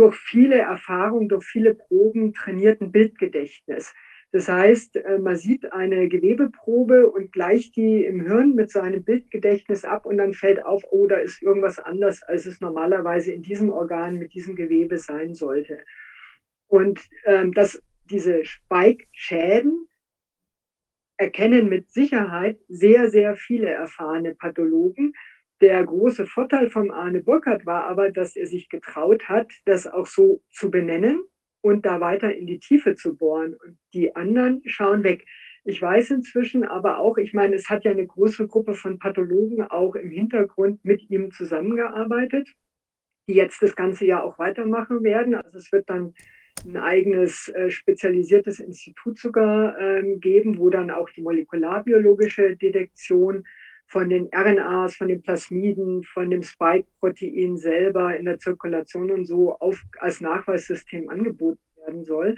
durch 0.00 0.16
viele 0.16 0.56
Erfahrungen, 0.56 1.28
durch 1.28 1.44
viele 1.44 1.74
Proben 1.74 2.32
trainierten 2.32 2.90
Bildgedächtnis. 2.90 3.92
Das 4.32 4.48
heißt, 4.48 4.96
äh, 4.96 5.18
man 5.18 5.36
sieht 5.36 5.72
eine 5.74 6.08
Gewebeprobe 6.08 7.10
und 7.10 7.32
gleicht 7.32 7.76
die 7.76 8.06
im 8.06 8.22
Hirn 8.22 8.54
mit 8.54 8.70
seinem 8.70 9.04
Bildgedächtnis 9.04 9.84
ab 9.84 10.06
und 10.06 10.16
dann 10.16 10.32
fällt 10.32 10.64
auf, 10.64 10.82
oh, 10.90 11.06
da 11.06 11.16
ist 11.16 11.42
irgendwas 11.42 11.78
anders, 11.78 12.22
als 12.22 12.46
es 12.46 12.62
normalerweise 12.62 13.32
in 13.32 13.42
diesem 13.42 13.70
Organ 13.70 14.16
mit 14.16 14.32
diesem 14.32 14.56
Gewebe 14.56 14.96
sein 14.96 15.34
sollte. 15.34 15.80
Und 16.66 17.00
ähm, 17.26 17.52
dass 17.52 17.82
diese 18.04 18.42
Spike-Schäden 18.46 19.86
erkennen 21.18 21.68
mit 21.68 21.90
Sicherheit 21.90 22.58
sehr, 22.68 23.10
sehr 23.10 23.36
viele 23.36 23.68
erfahrene 23.68 24.34
Pathologen. 24.34 25.12
Der 25.60 25.84
große 25.84 26.26
Vorteil 26.26 26.70
von 26.70 26.90
Arne 26.90 27.22
Burkhardt 27.22 27.66
war 27.66 27.84
aber, 27.84 28.10
dass 28.10 28.34
er 28.34 28.46
sich 28.46 28.70
getraut 28.70 29.28
hat, 29.28 29.52
das 29.66 29.86
auch 29.86 30.06
so 30.06 30.42
zu 30.50 30.70
benennen 30.70 31.22
und 31.60 31.84
da 31.84 32.00
weiter 32.00 32.34
in 32.34 32.46
die 32.46 32.58
Tiefe 32.58 32.94
zu 32.94 33.14
bohren. 33.14 33.54
Und 33.54 33.78
die 33.92 34.16
anderen 34.16 34.62
schauen 34.64 35.04
weg. 35.04 35.26
Ich 35.64 35.82
weiß 35.82 36.10
inzwischen 36.12 36.64
aber 36.64 36.98
auch, 36.98 37.18
ich 37.18 37.34
meine, 37.34 37.56
es 37.56 37.68
hat 37.68 37.84
ja 37.84 37.90
eine 37.90 38.06
große 38.06 38.46
Gruppe 38.48 38.74
von 38.74 38.98
Pathologen 38.98 39.62
auch 39.62 39.94
im 39.94 40.10
Hintergrund 40.10 40.82
mit 40.82 41.10
ihm 41.10 41.30
zusammengearbeitet, 41.30 42.48
die 43.28 43.34
jetzt 43.34 43.60
das 43.60 43.76
ganze 43.76 44.06
Jahr 44.06 44.24
auch 44.24 44.38
weitermachen 44.38 45.02
werden. 45.02 45.34
Also 45.34 45.58
es 45.58 45.70
wird 45.72 45.90
dann 45.90 46.14
ein 46.64 46.78
eigenes 46.78 47.48
äh, 47.48 47.70
spezialisiertes 47.70 48.60
Institut 48.60 49.18
sogar 49.18 49.78
äh, 49.78 50.16
geben, 50.16 50.58
wo 50.58 50.70
dann 50.70 50.90
auch 50.90 51.10
die 51.10 51.22
molekularbiologische 51.22 52.56
Detektion 52.56 53.44
von 53.90 54.08
den 54.08 54.28
RNAs, 54.32 54.94
von 54.94 55.08
den 55.08 55.20
Plasmiden, 55.20 56.04
von 56.04 56.30
dem 56.30 56.44
Spike-Protein 56.44 57.56
selber 57.56 58.16
in 58.16 58.24
der 58.24 58.38
Zirkulation 58.38 59.10
und 59.10 59.24
so 59.24 59.56
auf, 59.58 59.82
als 59.98 60.20
Nachweissystem 60.20 61.08
angeboten 61.10 61.58
werden 61.76 62.04
soll. 62.04 62.36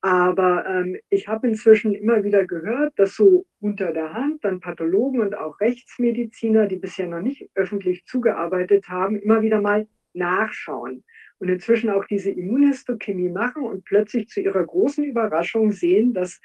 Aber 0.00 0.64
ähm, 0.66 0.96
ich 1.10 1.28
habe 1.28 1.46
inzwischen 1.46 1.94
immer 1.94 2.24
wieder 2.24 2.46
gehört, 2.46 2.98
dass 2.98 3.14
so 3.14 3.44
unter 3.60 3.92
der 3.92 4.14
Hand 4.14 4.44
dann 4.44 4.60
Pathologen 4.60 5.20
und 5.20 5.36
auch 5.36 5.60
Rechtsmediziner, 5.60 6.66
die 6.66 6.76
bisher 6.76 7.06
noch 7.06 7.20
nicht 7.20 7.50
öffentlich 7.54 8.06
zugearbeitet 8.06 8.88
haben, 8.88 9.20
immer 9.20 9.42
wieder 9.42 9.60
mal 9.60 9.86
nachschauen 10.14 11.04
und 11.38 11.48
inzwischen 11.48 11.90
auch 11.90 12.06
diese 12.06 12.30
Immunhistochemie 12.30 13.28
machen 13.28 13.62
und 13.62 13.84
plötzlich 13.84 14.28
zu 14.28 14.40
ihrer 14.40 14.64
großen 14.64 15.04
Überraschung 15.04 15.70
sehen, 15.70 16.14
dass 16.14 16.40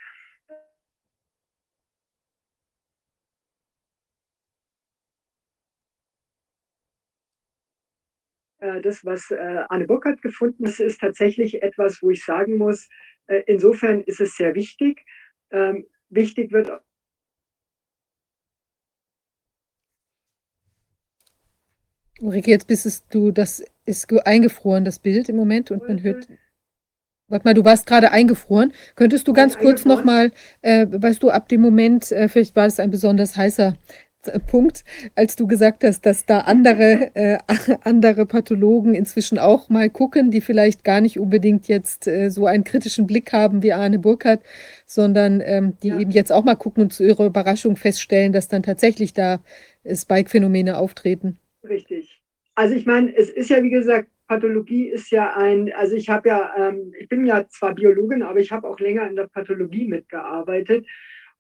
das, 8.81 9.03
was 9.05 9.31
äh, 9.31 9.63
Anne 9.69 9.85
Burkhardt 9.85 10.21
gefunden 10.21 10.67
hat, 10.67 10.79
ist 10.79 10.99
tatsächlich 10.99 11.61
etwas, 11.63 12.01
wo 12.01 12.11
ich 12.11 12.23
sagen 12.23 12.57
muss, 12.57 12.87
äh, 13.27 13.43
insofern 13.47 14.01
ist 14.01 14.21
es 14.21 14.35
sehr 14.35 14.55
wichtig. 14.55 15.05
Ähm, 15.51 15.85
wichtig 16.09 16.51
wird 16.51 16.71
Ulrike, 22.19 22.49
jetzt 22.49 22.67
bist 22.67 23.05
du, 23.11 23.31
das 23.31 23.63
ist 23.85 24.11
eingefroren, 24.25 24.85
das 24.85 24.99
Bild 24.99 25.29
im 25.29 25.35
Moment, 25.35 25.71
und 25.71 25.87
man 25.87 26.01
hört. 26.01 26.27
Warte 27.29 27.45
mal, 27.45 27.53
du 27.53 27.65
warst 27.65 27.85
gerade 27.85 28.11
eingefroren. 28.11 28.73
Könntest 28.95 29.27
du 29.27 29.33
ganz 29.33 29.57
kurz 29.57 29.83
nochmal, 29.83 30.31
äh, 30.61 30.87
weißt 30.89 31.21
du, 31.21 31.29
ab 31.29 31.49
dem 31.49 31.61
Moment, 31.61 32.11
äh, 32.11 32.29
vielleicht 32.29 32.55
war 32.55 32.65
es 32.65 32.79
ein 32.79 32.89
besonders 32.89 33.35
heißer 33.35 33.77
Punkt, 34.47 34.83
als 35.15 35.35
du 35.35 35.47
gesagt 35.47 35.83
hast, 35.83 36.05
dass 36.05 36.25
da 36.25 36.41
andere, 36.41 37.15
äh, 37.15 37.37
andere 37.83 38.25
Pathologen 38.25 38.93
inzwischen 38.93 39.39
auch 39.39 39.69
mal 39.69 39.89
gucken, 39.89 40.31
die 40.31 40.41
vielleicht 40.41 40.83
gar 40.83 41.01
nicht 41.01 41.19
unbedingt 41.19 41.67
jetzt 41.67 42.07
äh, 42.07 42.29
so 42.29 42.45
einen 42.45 42.63
kritischen 42.63 43.07
Blick 43.07 43.33
haben 43.33 43.63
wie 43.63 43.73
Arne 43.73 43.99
Burkhardt, 43.99 44.41
sondern 44.85 45.41
ähm, 45.43 45.77
die 45.81 45.89
ja. 45.89 45.99
eben 45.99 46.11
jetzt 46.11 46.31
auch 46.31 46.43
mal 46.43 46.55
gucken 46.55 46.83
und 46.83 46.93
zu 46.93 47.03
ihrer 47.03 47.25
Überraschung 47.25 47.75
feststellen, 47.75 48.33
dass 48.33 48.47
dann 48.47 48.63
tatsächlich 48.63 49.13
da 49.13 49.39
äh, 49.83 49.95
Spike-Phänomene 49.95 50.77
auftreten. 50.77 51.37
Richtig. 51.67 52.21
Also 52.55 52.75
ich 52.75 52.85
meine, 52.85 53.15
es 53.15 53.29
ist 53.29 53.49
ja 53.49 53.61
wie 53.61 53.69
gesagt, 53.69 54.09
Pathologie 54.27 54.87
ist 54.87 55.09
ja 55.09 55.35
ein, 55.35 55.71
also 55.73 55.95
ich 55.95 56.09
habe 56.09 56.29
ja, 56.29 56.51
ähm, 56.57 56.93
ich 56.99 57.07
bin 57.07 57.25
ja 57.25 57.47
zwar 57.47 57.73
Biologin, 57.73 58.23
aber 58.23 58.39
ich 58.39 58.51
habe 58.51 58.67
auch 58.67 58.79
länger 58.79 59.07
in 59.07 59.15
der 59.15 59.27
Pathologie 59.27 59.87
mitgearbeitet. 59.87 60.85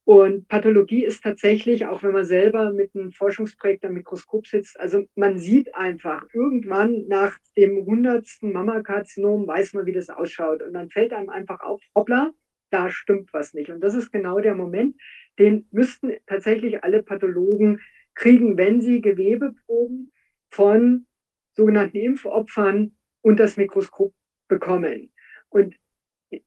Und 0.07 0.47
Pathologie 0.47 1.03
ist 1.03 1.21
tatsächlich, 1.21 1.85
auch 1.85 2.01
wenn 2.01 2.13
man 2.13 2.23
selber 2.23 2.71
mit 2.71 2.95
einem 2.95 3.11
Forschungsprojekt 3.11 3.83
am 3.83 3.91
Mikroskop 3.91 4.47
sitzt, 4.47 4.79
also 4.79 5.03
man 5.15 5.37
sieht 5.37 5.75
einfach, 5.75 6.25
irgendwann 6.31 7.09
nach 7.09 7.37
dem 7.57 7.85
hundertsten 7.85 8.53
Mammakarzinom 8.53 9.45
weiß 9.45 9.73
man, 9.73 9.85
wie 9.85 9.91
das 9.91 10.09
ausschaut. 10.09 10.61
Und 10.61 10.75
dann 10.75 10.89
fällt 10.89 11.11
einem 11.11 11.27
einfach 11.27 11.59
auf, 11.59 11.81
hoppla, 11.93 12.31
da 12.69 12.89
stimmt 12.89 13.33
was 13.33 13.53
nicht. 13.53 13.69
Und 13.69 13.81
das 13.81 13.95
ist 13.95 14.13
genau 14.13 14.39
der 14.39 14.55
Moment, 14.55 14.95
den 15.39 15.67
müssten 15.71 16.13
tatsächlich 16.25 16.85
alle 16.85 17.03
Pathologen 17.03 17.81
kriegen, 18.15 18.55
wenn 18.55 18.79
sie 18.79 19.01
Gewebeproben 19.01 20.13
von 20.51 21.05
sogenannten 21.51 21.97
Impfopfern 21.97 22.95
unter 23.23 23.43
das 23.43 23.57
Mikroskop 23.57 24.13
bekommen. 24.47 25.11
Und 25.49 25.75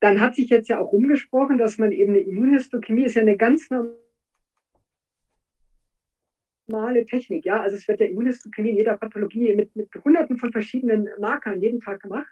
dann 0.01 0.21
hat 0.21 0.35
sich 0.35 0.51
jetzt 0.51 0.69
ja 0.69 0.79
auch 0.79 0.93
rumgesprochen, 0.93 1.59
dass 1.59 1.79
man 1.79 1.93
eben 1.93 2.13
eine 2.13 2.21
Immunhistochemie 2.21 3.05
ist 3.05 3.15
ja 3.15 3.23
eine 3.23 3.37
ganz 3.37 3.69
normale 6.69 7.07
Technik, 7.07 7.45
ja. 7.45 7.61
Also 7.61 7.77
es 7.77 7.89
wird 7.89 8.01
ja 8.01 8.07
Immunhistochemie 8.07 8.71
in 8.71 8.77
jeder 8.77 8.97
Pathologie 8.97 9.55
mit, 9.55 9.75
mit 9.75 9.89
hunderten 10.05 10.39
von 10.39 10.53
verschiedenen 10.53 11.09
Markern 11.19 11.61
jeden 11.61 11.81
Tag 11.81 12.03
gemacht. 12.03 12.29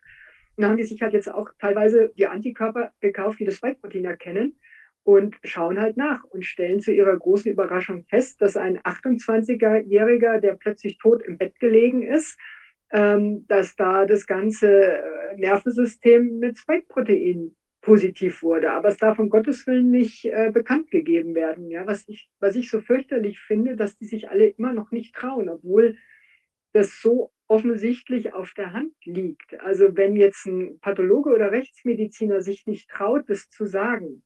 Und 0.57 0.63
da 0.63 0.69
haben 0.69 0.77
die 0.77 0.85
sich 0.85 1.01
halt 1.01 1.13
jetzt 1.13 1.33
auch 1.33 1.51
teilweise 1.59 2.13
die 2.17 2.27
Antikörper 2.27 2.93
gekauft, 3.01 3.39
die 3.39 3.45
das 3.45 3.57
Spike-Protein 3.57 4.05
erkennen 4.05 4.59
und 5.05 5.37
schauen 5.45 5.81
halt 5.81 5.97
nach 5.97 6.23
und 6.25 6.45
stellen 6.45 6.81
zu 6.81 6.93
ihrer 6.93 7.17
großen 7.17 7.51
Überraschung 7.51 8.05
fest, 8.05 8.43
dass 8.43 8.57
ein 8.57 8.79
28-Jähriger, 8.81 10.39
der 10.39 10.55
plötzlich 10.55 10.99
tot 10.99 11.23
im 11.23 11.39
Bett 11.39 11.59
gelegen 11.61 12.03
ist, 12.03 12.37
dass 12.91 13.77
da 13.77 14.07
das 14.07 14.27
ganze 14.27 14.99
äh, 14.99 15.37
Nervensystem 15.37 16.39
mit 16.39 16.59
Spike-Protein 16.59 17.55
positiv 17.81 18.43
wurde. 18.43 18.73
Aber 18.73 18.89
es 18.89 18.97
darf 18.97 19.19
um 19.19 19.31
Gottes 19.31 19.67
Willen 19.67 19.91
nicht 19.91 20.25
äh, 20.25 20.51
bekannt 20.53 20.91
gegeben 20.91 21.35
werden. 21.35 21.71
Ja? 21.71 21.87
Was, 21.87 22.09
ich, 22.09 22.29
was 22.41 22.57
ich 22.57 22.71
so 22.71 22.81
fürchterlich 22.81 23.41
finde, 23.41 23.77
dass 23.77 23.97
die 23.97 24.07
sich 24.07 24.31
alle 24.31 24.49
immer 24.49 24.73
noch 24.73 24.91
nicht 24.91 25.15
trauen, 25.15 25.49
obwohl 25.49 25.97
das 26.73 27.01
so 27.01 27.33
offensichtlich 27.47 28.35
auf 28.35 28.53
der 28.55 28.73
Hand 28.73 28.95
liegt. 29.05 29.59
Also 29.61 29.97
wenn 29.97 30.17
jetzt 30.17 30.47
ein 30.47 30.79
Pathologe 30.81 31.31
oder 31.31 31.51
Rechtsmediziner 31.51 32.43
sich 32.43 32.67
nicht 32.67 32.91
traut, 32.91 33.29
das 33.29 33.49
zu 33.49 33.65
sagen, 33.65 34.23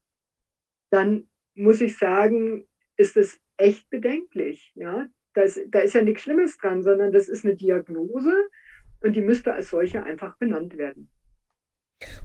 dann 0.89 1.29
muss 1.55 1.81
ich 1.81 1.97
sagen, 1.97 2.67
ist 2.97 3.15
es 3.15 3.39
echt 3.57 3.89
bedenklich. 3.89 4.71
Ja? 4.75 5.07
Das, 5.33 5.59
da 5.69 5.79
ist 5.79 5.93
ja 5.93 6.01
nichts 6.01 6.23
Schlimmes 6.23 6.57
dran, 6.57 6.83
sondern 6.83 7.11
das 7.11 7.27
ist 7.27 7.45
eine 7.45 7.55
Diagnose 7.55 8.33
und 9.01 9.15
die 9.15 9.21
müsste 9.21 9.53
als 9.53 9.69
solche 9.69 10.03
einfach 10.03 10.37
benannt 10.37 10.77
werden. 10.77 11.09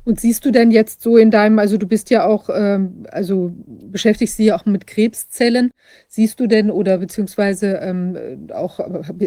Und 0.05 0.21
siehst 0.21 0.45
du 0.45 0.51
denn 0.51 0.71
jetzt 0.71 1.03
so 1.03 1.17
in 1.17 1.31
deinem, 1.31 1.59
also 1.59 1.77
du 1.77 1.87
bist 1.87 2.11
ja 2.11 2.27
auch, 2.27 2.49
ähm, 2.53 3.07
also 3.11 3.53
beschäftigst 3.67 4.39
dich 4.39 4.47
ja 4.47 4.57
auch 4.57 4.67
mit 4.67 4.87
Krebszellen, 4.87 5.71
siehst 6.09 6.41
du 6.41 6.47
denn 6.47 6.71
oder 6.71 6.99
beziehungsweise 6.99 7.79
ähm, 7.83 8.49
auch 8.53 8.81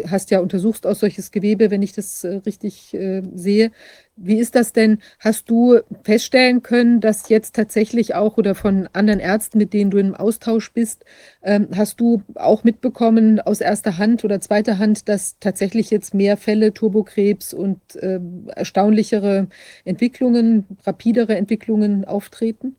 hast 0.08 0.30
ja 0.30 0.40
untersuchst 0.40 0.86
auch 0.86 0.94
solches 0.94 1.30
Gewebe, 1.30 1.70
wenn 1.70 1.82
ich 1.82 1.92
das 1.92 2.24
äh, 2.24 2.40
richtig 2.46 2.92
äh, 2.94 3.22
sehe, 3.34 3.70
Wie 4.16 4.38
ist 4.38 4.54
das 4.54 4.72
denn? 4.74 4.98
Hast 5.18 5.48
du 5.48 5.80
feststellen 6.04 6.62
können, 6.62 7.00
dass 7.00 7.28
jetzt 7.30 7.54
tatsächlich 7.56 8.14
auch 8.14 8.36
oder 8.36 8.54
von 8.54 8.88
anderen 8.92 9.20
Ärzten, 9.20 9.56
mit 9.58 9.72
denen 9.72 9.90
du 9.90 9.98
im 9.98 10.14
Austausch 10.14 10.70
bist, 10.72 11.04
ähm, 11.42 11.68
hast 11.74 11.98
du 11.98 12.22
auch 12.34 12.62
mitbekommen 12.62 13.40
aus 13.40 13.60
erster 13.62 13.96
Hand 13.98 14.22
oder 14.24 14.40
zweiter 14.40 14.78
Hand, 14.78 15.08
dass 15.08 15.38
tatsächlich 15.40 15.90
jetzt 15.90 16.12
mehr 16.14 16.36
Fälle 16.36 16.74
Turbokrebs 16.74 17.54
und 17.54 17.80
äh, 17.96 18.20
erstaunlichere 18.54 19.48
Entwicklungen, 19.84 20.66
rapidere 20.84 21.34
Entwicklungen 21.36 22.04
auftreten? 22.04 22.76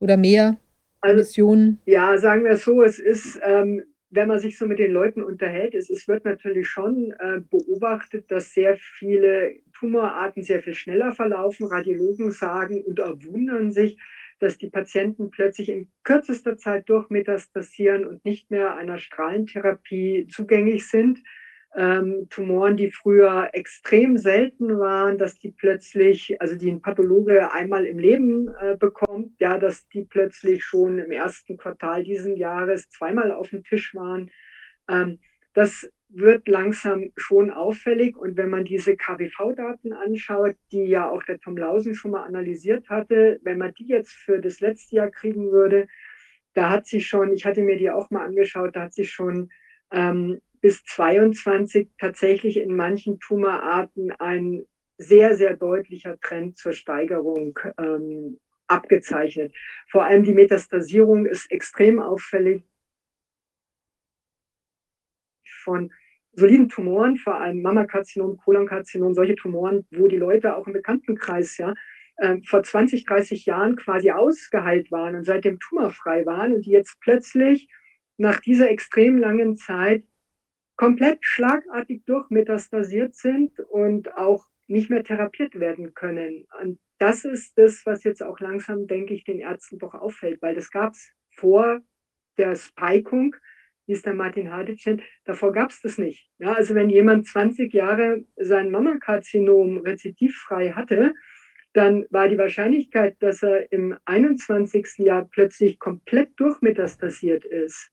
Oder 0.00 0.16
mehr 0.16 0.58
Also, 1.00 1.16
Missionen? 1.16 1.80
ja, 1.86 2.18
sagen 2.18 2.44
wir 2.44 2.52
es 2.52 2.64
so, 2.64 2.82
es 2.82 2.98
ist, 2.98 3.40
ähm, 3.42 3.82
wenn 4.10 4.28
man 4.28 4.38
sich 4.40 4.58
so 4.58 4.66
mit 4.66 4.78
den 4.78 4.92
Leuten 4.92 5.22
unterhält, 5.22 5.74
es, 5.74 5.90
es 5.90 6.08
wird 6.08 6.24
natürlich 6.24 6.68
schon 6.68 7.12
äh, 7.18 7.40
beobachtet, 7.50 8.30
dass 8.30 8.52
sehr 8.52 8.76
viele 8.78 9.54
Tumorarten 9.80 10.42
sehr 10.42 10.62
viel 10.62 10.74
schneller 10.74 11.14
verlaufen. 11.14 11.66
Radiologen 11.66 12.32
sagen 12.32 12.84
und 12.84 13.00
auch 13.00 13.16
wundern 13.24 13.72
sich, 13.72 13.98
dass 14.38 14.58
die 14.58 14.68
Patienten 14.68 15.30
plötzlich 15.30 15.70
in 15.70 15.90
kürzester 16.04 16.56
Zeit 16.56 16.88
durchmetastasieren 16.88 18.06
und 18.06 18.24
nicht 18.24 18.50
mehr 18.50 18.76
einer 18.76 18.98
Strahlentherapie 18.98 20.28
zugänglich 20.30 20.86
sind. 20.88 21.22
Ähm, 21.76 22.26
Tumoren, 22.30 22.76
die 22.76 22.90
früher 22.90 23.50
extrem 23.52 24.18
selten 24.18 24.78
waren, 24.78 25.18
dass 25.18 25.38
die 25.38 25.52
plötzlich, 25.52 26.40
also 26.40 26.56
die 26.56 26.70
ein 26.70 26.82
Pathologe 26.82 27.52
einmal 27.52 27.86
im 27.86 27.98
Leben 27.98 28.48
äh, 28.60 28.76
bekommt, 28.76 29.40
ja, 29.40 29.56
dass 29.56 29.88
die 29.88 30.04
plötzlich 30.04 30.64
schon 30.64 30.98
im 30.98 31.12
ersten 31.12 31.56
Quartal 31.56 32.02
diesen 32.02 32.36
Jahres 32.36 32.90
zweimal 32.90 33.30
auf 33.30 33.50
dem 33.50 33.62
Tisch 33.62 33.94
waren. 33.94 34.30
Ähm, 34.88 35.20
das 35.54 35.90
wird 36.08 36.48
langsam 36.48 37.12
schon 37.16 37.50
auffällig. 37.50 38.16
Und 38.16 38.36
wenn 38.36 38.50
man 38.50 38.64
diese 38.64 38.96
KWV-Daten 38.96 39.92
anschaut, 39.92 40.56
die 40.72 40.84
ja 40.84 41.08
auch 41.08 41.22
der 41.22 41.38
Tom 41.38 41.56
Lausen 41.56 41.94
schon 41.94 42.10
mal 42.12 42.24
analysiert 42.24 42.88
hatte, 42.88 43.38
wenn 43.42 43.58
man 43.58 43.72
die 43.74 43.86
jetzt 43.86 44.12
für 44.12 44.40
das 44.40 44.60
letzte 44.60 44.96
Jahr 44.96 45.10
kriegen 45.10 45.50
würde, 45.52 45.86
da 46.54 46.70
hat 46.70 46.86
sich 46.86 47.06
schon, 47.06 47.32
ich 47.32 47.46
hatte 47.46 47.62
mir 47.62 47.76
die 47.76 47.90
auch 47.90 48.10
mal 48.10 48.24
angeschaut, 48.24 48.74
da 48.74 48.82
hat 48.82 48.94
sich 48.94 49.10
schon 49.10 49.50
ähm, 49.92 50.40
bis 50.60 50.82
22 50.84 51.90
tatsächlich 51.98 52.56
in 52.56 52.74
manchen 52.74 53.20
Tumorarten 53.20 54.12
ein 54.12 54.64
sehr, 54.98 55.36
sehr 55.36 55.56
deutlicher 55.56 56.18
Trend 56.20 56.58
zur 56.58 56.72
Steigerung 56.72 57.58
ähm, 57.78 58.38
abgezeichnet. 58.66 59.54
Vor 59.88 60.04
allem 60.04 60.24
die 60.24 60.34
Metastasierung 60.34 61.26
ist 61.26 61.50
extrem 61.50 62.00
auffällig 62.00 62.64
von 65.60 65.92
soliden 66.32 66.68
Tumoren, 66.68 67.16
vor 67.16 67.40
allem 67.40 67.62
Mammakarzinom, 67.62 68.36
Kolonkarzinom, 68.36 69.14
solche 69.14 69.36
Tumoren, 69.36 69.86
wo 69.90 70.06
die 70.06 70.16
Leute 70.16 70.56
auch 70.56 70.66
im 70.66 70.72
Bekanntenkreis 70.72 71.56
ja 71.58 71.74
äh, 72.16 72.38
vor 72.44 72.62
20, 72.62 73.04
30 73.04 73.46
Jahren 73.46 73.76
quasi 73.76 74.10
ausgeheilt 74.10 74.90
waren 74.90 75.16
und 75.16 75.24
seitdem 75.24 75.58
tumorfrei 75.58 76.26
waren 76.26 76.52
und 76.52 76.66
die 76.66 76.70
jetzt 76.70 77.00
plötzlich 77.00 77.68
nach 78.16 78.40
dieser 78.40 78.70
extrem 78.70 79.18
langen 79.18 79.56
Zeit 79.56 80.04
komplett 80.76 81.18
schlagartig 81.22 82.04
durchmetastasiert 82.06 83.14
sind 83.14 83.58
und 83.60 84.14
auch 84.16 84.46
nicht 84.66 84.88
mehr 84.88 85.02
therapiert 85.02 85.58
werden 85.58 85.94
können. 85.94 86.46
Und 86.60 86.78
das 86.98 87.24
ist 87.24 87.58
das, 87.58 87.84
was 87.86 88.04
jetzt 88.04 88.22
auch 88.22 88.38
langsam, 88.40 88.86
denke 88.86 89.14
ich, 89.14 89.24
den 89.24 89.40
Ärzten 89.40 89.78
doch 89.78 89.94
auffällt, 89.94 90.40
weil 90.42 90.54
das 90.54 90.70
gab 90.70 90.92
es 90.92 91.10
vor 91.34 91.80
der 92.38 92.54
Spikung 92.54 93.34
wie 93.86 93.92
es 93.92 94.02
der 94.02 94.14
Martin 94.14 94.52
Hadic 94.52 94.84
nennt, 94.86 95.02
davor 95.24 95.52
gab 95.52 95.70
es 95.70 95.80
das 95.80 95.98
nicht. 95.98 96.28
Ja, 96.38 96.52
also 96.52 96.74
wenn 96.74 96.90
jemand 96.90 97.26
20 97.26 97.72
Jahre 97.72 98.24
sein 98.36 98.70
Mammakarzinom 98.70 99.78
rezidivfrei 99.78 100.72
hatte, 100.72 101.14
dann 101.72 102.06
war 102.10 102.28
die 102.28 102.38
Wahrscheinlichkeit, 102.38 103.16
dass 103.20 103.42
er 103.42 103.70
im 103.72 103.96
21. 104.04 104.98
Jahr 104.98 105.28
plötzlich 105.30 105.78
komplett 105.78 106.30
durchmetastasiert 106.36 107.44
ist, 107.44 107.90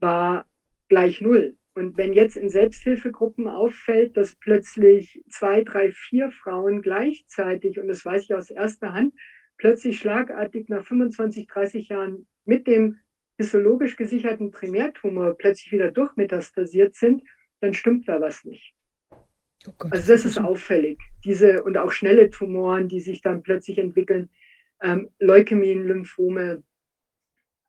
war 0.00 0.46
gleich 0.88 1.20
null. 1.20 1.56
Und 1.74 1.96
wenn 1.96 2.12
jetzt 2.12 2.36
in 2.36 2.50
Selbsthilfegruppen 2.50 3.48
auffällt, 3.48 4.16
dass 4.16 4.36
plötzlich 4.36 5.22
zwei, 5.30 5.62
drei, 5.62 5.90
vier 5.92 6.30
Frauen 6.30 6.82
gleichzeitig, 6.82 7.78
und 7.78 7.88
das 7.88 8.04
weiß 8.04 8.24
ich 8.24 8.34
aus 8.34 8.50
erster 8.50 8.92
Hand, 8.92 9.14
plötzlich 9.56 9.98
schlagartig 9.98 10.68
nach 10.68 10.84
25, 10.84 11.46
30 11.46 11.88
Jahren 11.88 12.26
mit 12.44 12.66
dem 12.66 12.98
histologisch 13.38 13.96
gesicherten 13.96 14.50
Primärtumor 14.50 15.34
plötzlich 15.34 15.72
wieder 15.72 15.90
durchmetastasiert 15.90 16.94
sind, 16.94 17.22
dann 17.60 17.74
stimmt 17.74 18.08
da 18.08 18.20
was 18.20 18.44
nicht. 18.44 18.74
Oh 19.66 19.72
also 19.90 20.12
das 20.12 20.24
ist 20.24 20.38
auffällig. 20.38 20.98
Diese 21.24 21.62
und 21.62 21.76
auch 21.78 21.92
schnelle 21.92 22.30
Tumoren, 22.30 22.88
die 22.88 23.00
sich 23.00 23.22
dann 23.22 23.42
plötzlich 23.42 23.78
entwickeln, 23.78 24.28
ähm, 24.82 25.10
Leukämien, 25.18 25.86
Lymphome. 25.86 26.62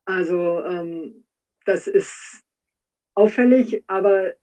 Also 0.05 0.63
ähm, 0.63 1.23
das 1.65 1.87
ist 1.87 2.43
auffällig, 3.13 3.83
aber 3.87 4.33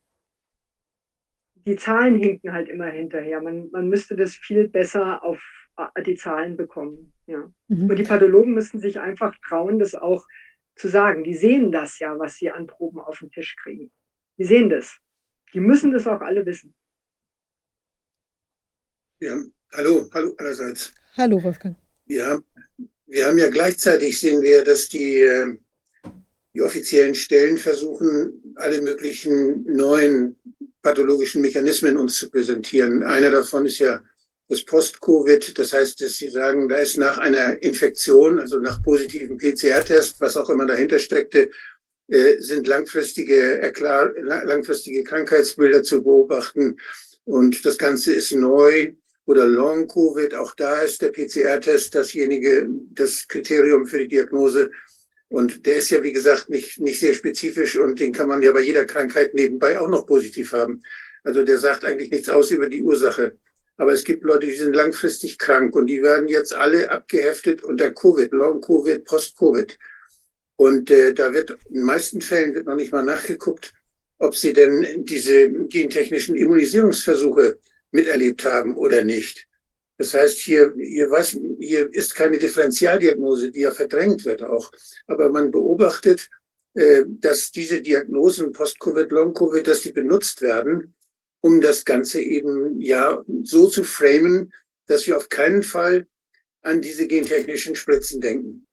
die 1.67 1.77
Zahlen 1.77 2.17
hinken 2.17 2.53
halt 2.53 2.69
immer 2.69 2.87
hinterher. 2.87 3.43
Man, 3.43 3.71
man 3.71 3.89
müsste 3.89 4.17
das 4.17 4.35
viel 4.35 4.69
besser 4.69 5.23
auf 5.23 5.43
äh, 5.77 6.03
die 6.03 6.17
Zahlen 6.17 6.57
bekommen. 6.57 7.13
Ja. 7.27 7.51
Mhm. 7.69 7.91
Und 7.91 7.97
die 7.97 8.05
Pathologen 8.05 8.55
müssten 8.55 8.81
sich 8.81 9.01
einfach 9.01 9.37
trauen, 9.47 9.79
das 9.79 9.95
auch 9.95 10.25
zu 10.77 10.89
sagen. 10.89 11.25
Die 11.25 11.37
sehen 11.37 11.73
das 11.73 11.99
ja, 11.99 12.19
was 12.19 12.37
sie 12.37 12.51
an 12.51 12.67
Proben 12.67 13.01
auf 13.01 13.19
den 13.19 13.31
Tisch 13.31 13.57
kriegen. 13.57 13.91
Die 14.39 14.45
sehen 14.45 14.71
das. 14.71 14.97
Die 15.53 15.61
müssen 15.61 15.93
das 15.93 16.07
auch 16.07 16.21
alle 16.21 16.45
wissen. 16.47 16.75
Ja, 19.21 19.37
hallo, 19.73 20.09
hallo 20.15 20.35
allerseits. 20.39 20.93
Hallo, 21.17 21.43
Wolfgang. 21.43 21.77
Ja, 22.07 22.41
wir 23.07 23.27
haben 23.27 23.39
ja 23.39 23.51
gleichzeitig 23.51 24.19
sehen 24.19 24.41
wir, 24.41 24.65
dass 24.65 24.89
die, 24.89 25.21
äh, 25.21 25.57
die 26.55 26.63
offiziellen 26.63 27.15
Stellen 27.15 27.59
versuchen, 27.59 28.55
alle 28.57 28.81
möglichen 28.81 29.65
neuen 29.65 30.37
pathologischen 30.83 31.43
Mechanismen 31.43 31.97
uns 31.97 32.17
zu 32.17 32.31
präsentieren. 32.31 33.03
Einer 33.03 33.31
davon 33.31 33.67
ist 33.67 33.79
ja 33.81 34.01
das 34.51 34.65
Post-Covid. 34.65 35.57
Das 35.59 35.73
heißt, 35.73 36.01
dass 36.03 36.17
Sie 36.17 36.29
sagen, 36.29 36.69
da 36.69 36.79
ist 36.79 36.99
nach 36.99 37.19
einer 37.19 37.63
Infektion, 37.63 38.41
also 38.41 38.59
nach 38.59 38.83
positivem 38.83 39.39
PCR-Test, 39.39 40.21
was 40.21 40.37
auch 40.37 40.51
immer 40.51 40.67
dahinter 40.67 40.99
steckte, 40.99 41.51
äh, 42.09 42.39
sind 42.41 42.67
langfristige, 42.67 43.73
langfristige 43.73 45.05
Krankheitsbilder 45.05 45.85
zu 45.85 46.03
beobachten. 46.03 46.77
Und 47.25 47.65
das 47.65 47.79
Ganze 47.79 48.13
ist 48.13 48.33
neu 48.33 48.93
oder 49.25 49.47
Long-Covid. 49.47 50.35
Auch 50.35 50.57
da 50.57 50.81
ist 50.81 51.01
der 51.01 51.13
PCR-Test 51.13 51.95
dasjenige, 51.95 52.69
das 52.91 53.29
Kriterium 53.29 53.87
für 53.87 53.99
die 53.99 54.09
Diagnose. 54.09 54.73
Und 55.29 55.65
der 55.65 55.77
ist 55.77 55.91
ja, 55.91 56.03
wie 56.03 56.13
gesagt, 56.13 56.51
nicht, 56.51 56.81
nicht 56.81 56.99
sehr 56.99 57.15
spezifisch 57.15 57.79
und 57.79 58.01
den 58.01 58.13
kann 58.13 58.27
man 58.27 58.43
ja 58.43 58.51
bei 58.51 58.63
jeder 58.63 58.85
Krankheit 58.85 59.33
nebenbei 59.33 59.79
auch 59.79 59.89
noch 59.89 60.07
positiv 60.07 60.53
haben. 60.53 60.83
Also 61.23 61.45
der 61.45 61.59
sagt 61.59 61.85
eigentlich 61.85 62.11
nichts 62.11 62.29
aus 62.29 62.51
über 62.51 62.69
die 62.69 62.83
Ursache. 62.83 63.37
Aber 63.81 63.95
es 63.95 64.05
gibt 64.05 64.25
Leute, 64.25 64.47
die 64.47 64.57
sind 64.57 64.77
langfristig 64.77 65.39
krank 65.39 65.75
und 65.75 65.87
die 65.87 66.03
werden 66.03 66.29
jetzt 66.29 66.53
alle 66.53 66.91
abgeheftet 66.91 67.65
unter 67.65 67.91
Covid, 67.91 68.31
Long-Covid, 68.31 69.07
Post-Covid. 69.07 69.79
Und 70.57 70.91
äh, 70.91 71.15
da 71.15 71.33
wird 71.33 71.53
in 71.71 71.77
den 71.77 71.85
meisten 71.85 72.21
Fällen 72.21 72.55
wird 72.55 72.67
noch 72.67 72.75
nicht 72.75 72.93
mal 72.93 73.03
nachgeguckt, 73.03 73.73
ob 74.19 74.37
sie 74.37 74.53
denn 74.53 75.07
diese 75.07 75.51
gentechnischen 75.51 76.37
Immunisierungsversuche 76.37 77.59
miterlebt 77.91 78.45
haben 78.45 78.77
oder 78.77 79.03
nicht. 79.03 79.47
Das 79.97 80.13
heißt, 80.13 80.41
hier, 80.41 80.75
hier, 80.77 81.11
was, 81.11 81.39
hier 81.59 81.89
ist 81.95 82.15
keine 82.15 82.37
Differentialdiagnose, 82.37 83.51
die 83.51 83.61
ja 83.61 83.71
verdrängt 83.71 84.27
wird 84.27 84.43
auch. 84.43 84.71
Aber 85.07 85.31
man 85.31 85.51
beobachtet, 85.51 86.29
äh, 86.75 87.05
dass 87.07 87.51
diese 87.51 87.81
Diagnosen 87.81 88.53
Post-Covid, 88.53 89.11
Long-Covid, 89.11 89.67
dass 89.67 89.81
die 89.81 89.93
benutzt 89.93 90.43
werden, 90.43 90.95
um 91.41 91.61
das 91.61 91.85
Ganze 91.85 92.21
eben 92.21 92.81
ja 92.81 93.23
so 93.45 93.69
zu 93.69 93.85
framen, 93.85 94.53
dass 94.87 95.07
wir 95.07 95.17
auf 95.17 95.29
keinen 95.29 95.63
Fall 95.63 96.07
an 96.63 96.83
diese 96.83 97.07
gentechnischen 97.07 97.75
Spritzen 97.75 98.21
denken. 98.21 98.67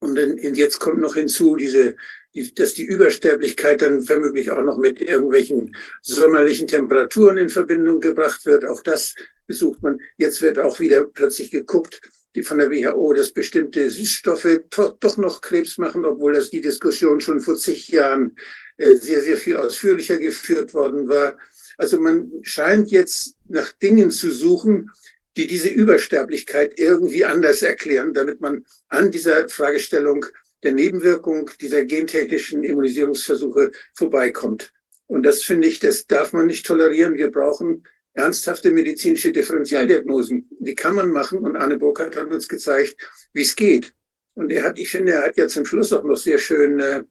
Und, 0.00 0.14
dann, 0.14 0.38
jetzt 0.38 0.78
kommt 0.78 1.00
noch 1.00 1.14
hinzu, 1.14 1.56
diese, 1.56 1.96
die, 2.34 2.54
dass 2.54 2.74
die 2.74 2.84
Übersterblichkeit 2.84 3.82
dann 3.82 4.02
vermutlich 4.02 4.50
auch 4.50 4.62
noch 4.62 4.78
mit 4.78 5.00
irgendwelchen 5.00 5.76
sommerlichen 6.02 6.66
Temperaturen 6.66 7.36
in 7.36 7.48
Verbindung 7.48 8.00
gebracht 8.00 8.46
wird. 8.46 8.64
Auch 8.64 8.82
das 8.82 9.14
besucht 9.46 9.82
man. 9.82 10.00
Jetzt 10.16 10.40
wird 10.42 10.58
auch 10.58 10.78
wieder 10.80 11.04
plötzlich 11.04 11.50
geguckt, 11.50 12.00
die 12.34 12.42
von 12.42 12.58
der 12.58 12.70
WHO, 12.70 13.12
dass 13.12 13.32
bestimmte 13.32 13.90
Süßstoffe 13.90 14.60
doch 14.70 15.16
noch 15.16 15.40
Krebs 15.40 15.78
machen, 15.78 16.04
obwohl 16.04 16.34
das 16.34 16.50
die 16.50 16.60
Diskussion 16.60 17.20
schon 17.20 17.40
vor 17.40 17.56
zig 17.56 17.88
Jahren 17.88 18.36
äh, 18.76 18.94
sehr, 18.94 19.20
sehr 19.22 19.36
viel 19.36 19.56
ausführlicher 19.56 20.18
geführt 20.18 20.72
worden 20.72 21.08
war. 21.08 21.36
Also 21.80 21.98
man 21.98 22.30
scheint 22.42 22.90
jetzt 22.90 23.36
nach 23.48 23.72
Dingen 23.72 24.10
zu 24.10 24.30
suchen, 24.30 24.90
die 25.38 25.46
diese 25.46 25.70
Übersterblichkeit 25.70 26.78
irgendwie 26.78 27.24
anders 27.24 27.62
erklären, 27.62 28.12
damit 28.12 28.42
man 28.42 28.66
an 28.88 29.10
dieser 29.10 29.48
Fragestellung 29.48 30.26
der 30.62 30.72
Nebenwirkung 30.72 31.50
dieser 31.58 31.86
gentechnischen 31.86 32.64
Immunisierungsversuche 32.64 33.72
vorbeikommt. 33.94 34.74
Und 35.06 35.22
das 35.22 35.42
finde 35.42 35.68
ich, 35.68 35.80
das 35.80 36.06
darf 36.06 36.34
man 36.34 36.48
nicht 36.48 36.66
tolerieren. 36.66 37.14
Wir 37.16 37.30
brauchen 37.30 37.84
ernsthafte 38.12 38.70
medizinische 38.72 39.32
Differentialdiagnosen. 39.32 40.50
Die 40.58 40.74
kann 40.74 40.94
man 40.94 41.10
machen 41.10 41.38
und 41.38 41.56
Arne 41.56 41.78
Burkhardt 41.78 42.14
hat 42.14 42.30
uns 42.30 42.46
gezeigt, 42.46 42.96
wie 43.32 43.40
es 43.40 43.56
geht. 43.56 43.94
Und 44.34 44.52
er 44.52 44.64
hat, 44.64 44.78
ich 44.78 44.90
finde, 44.90 45.12
er 45.12 45.22
hat 45.22 45.38
ja 45.38 45.48
zum 45.48 45.64
Schluss 45.64 45.94
auch 45.94 46.04
noch 46.04 46.18
sehr 46.18 46.36
schön 46.36 46.78
äh, 46.78 47.04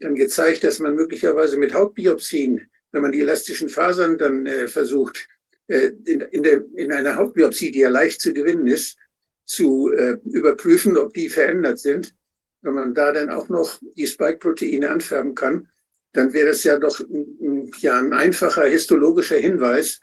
dann 0.00 0.16
gezeigt, 0.16 0.64
dass 0.64 0.80
man 0.80 0.96
möglicherweise 0.96 1.58
mit 1.58 1.74
Hautbiopsien, 1.74 2.68
wenn 2.92 3.02
man 3.02 3.12
die 3.12 3.20
elastischen 3.20 3.68
Fasern 3.68 4.18
dann 4.18 4.46
äh, 4.46 4.68
versucht, 4.68 5.28
äh, 5.68 5.90
in, 6.04 6.20
in, 6.20 6.42
der, 6.42 6.64
in 6.74 6.92
einer 6.92 7.16
Hautbiopsie, 7.16 7.70
die 7.72 7.80
ja 7.80 7.88
leicht 7.88 8.20
zu 8.20 8.32
gewinnen 8.32 8.66
ist, 8.66 8.96
zu 9.44 9.92
äh, 9.92 10.18
überprüfen, 10.24 10.96
ob 10.96 11.14
die 11.14 11.28
verändert 11.28 11.78
sind. 11.78 12.14
Wenn 12.62 12.74
man 12.74 12.94
da 12.94 13.12
dann 13.12 13.30
auch 13.30 13.48
noch 13.48 13.78
die 13.96 14.06
Spike-Proteine 14.06 14.90
anfärben 14.90 15.34
kann, 15.34 15.68
dann 16.12 16.32
wäre 16.32 16.48
es 16.48 16.64
ja 16.64 16.78
doch 16.78 16.98
ein, 17.00 17.70
ja, 17.78 17.98
ein 17.98 18.12
einfacher 18.12 18.64
histologischer 18.64 19.36
Hinweis 19.36 20.00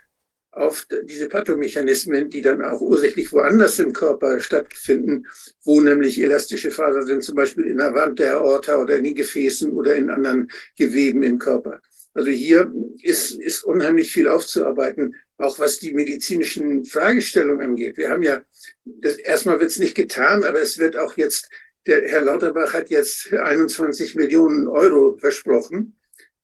auf 0.52 0.86
diese 1.06 1.28
Pathomechanismen, 1.28 2.30
die 2.30 2.42
dann 2.42 2.62
auch 2.62 2.80
ursächlich 2.80 3.32
woanders 3.34 3.80
im 3.80 3.92
Körper 3.92 4.40
stattfinden, 4.40 5.26
wo 5.64 5.82
nämlich 5.82 6.22
elastische 6.22 6.70
Fasern 6.70 7.08
sind, 7.08 7.24
zum 7.24 7.36
Beispiel 7.36 7.66
in 7.66 7.78
der 7.78 7.94
Wand 7.96 8.20
der 8.20 8.38
Aorta 8.38 8.78
oder 8.78 8.98
in 8.98 9.04
den 9.04 9.16
Gefäßen 9.16 9.72
oder 9.72 9.96
in 9.96 10.12
anderen 10.12 10.52
Geweben 10.78 11.24
im 11.24 11.40
Körper. 11.40 11.82
Also 12.14 12.30
hier 12.30 12.72
ist, 13.02 13.32
ist 13.32 13.64
unheimlich 13.64 14.12
viel 14.12 14.28
aufzuarbeiten, 14.28 15.16
auch 15.38 15.58
was 15.58 15.80
die 15.80 15.94
medizinischen 15.94 16.86
Fragestellungen 16.86 17.70
angeht. 17.70 17.98
Wir 17.98 18.10
haben 18.10 18.24
ja, 18.24 18.44
das, 18.86 19.18
erstmal 19.18 19.60
wird 19.60 19.72
es 19.72 19.80
nicht 19.80 19.96
getan, 19.96 20.44
aber 20.44 20.62
es 20.62 20.78
wird 20.78 20.96
auch 20.96 21.18
jetzt, 21.18 21.50
der 21.88 22.08
Herr 22.08 22.22
Lauterbach 22.22 22.74
hat 22.74 22.90
jetzt 22.90 23.34
21 23.34 24.16
Millionen 24.16 24.68
Euro 24.68 25.18
versprochen 25.18 25.98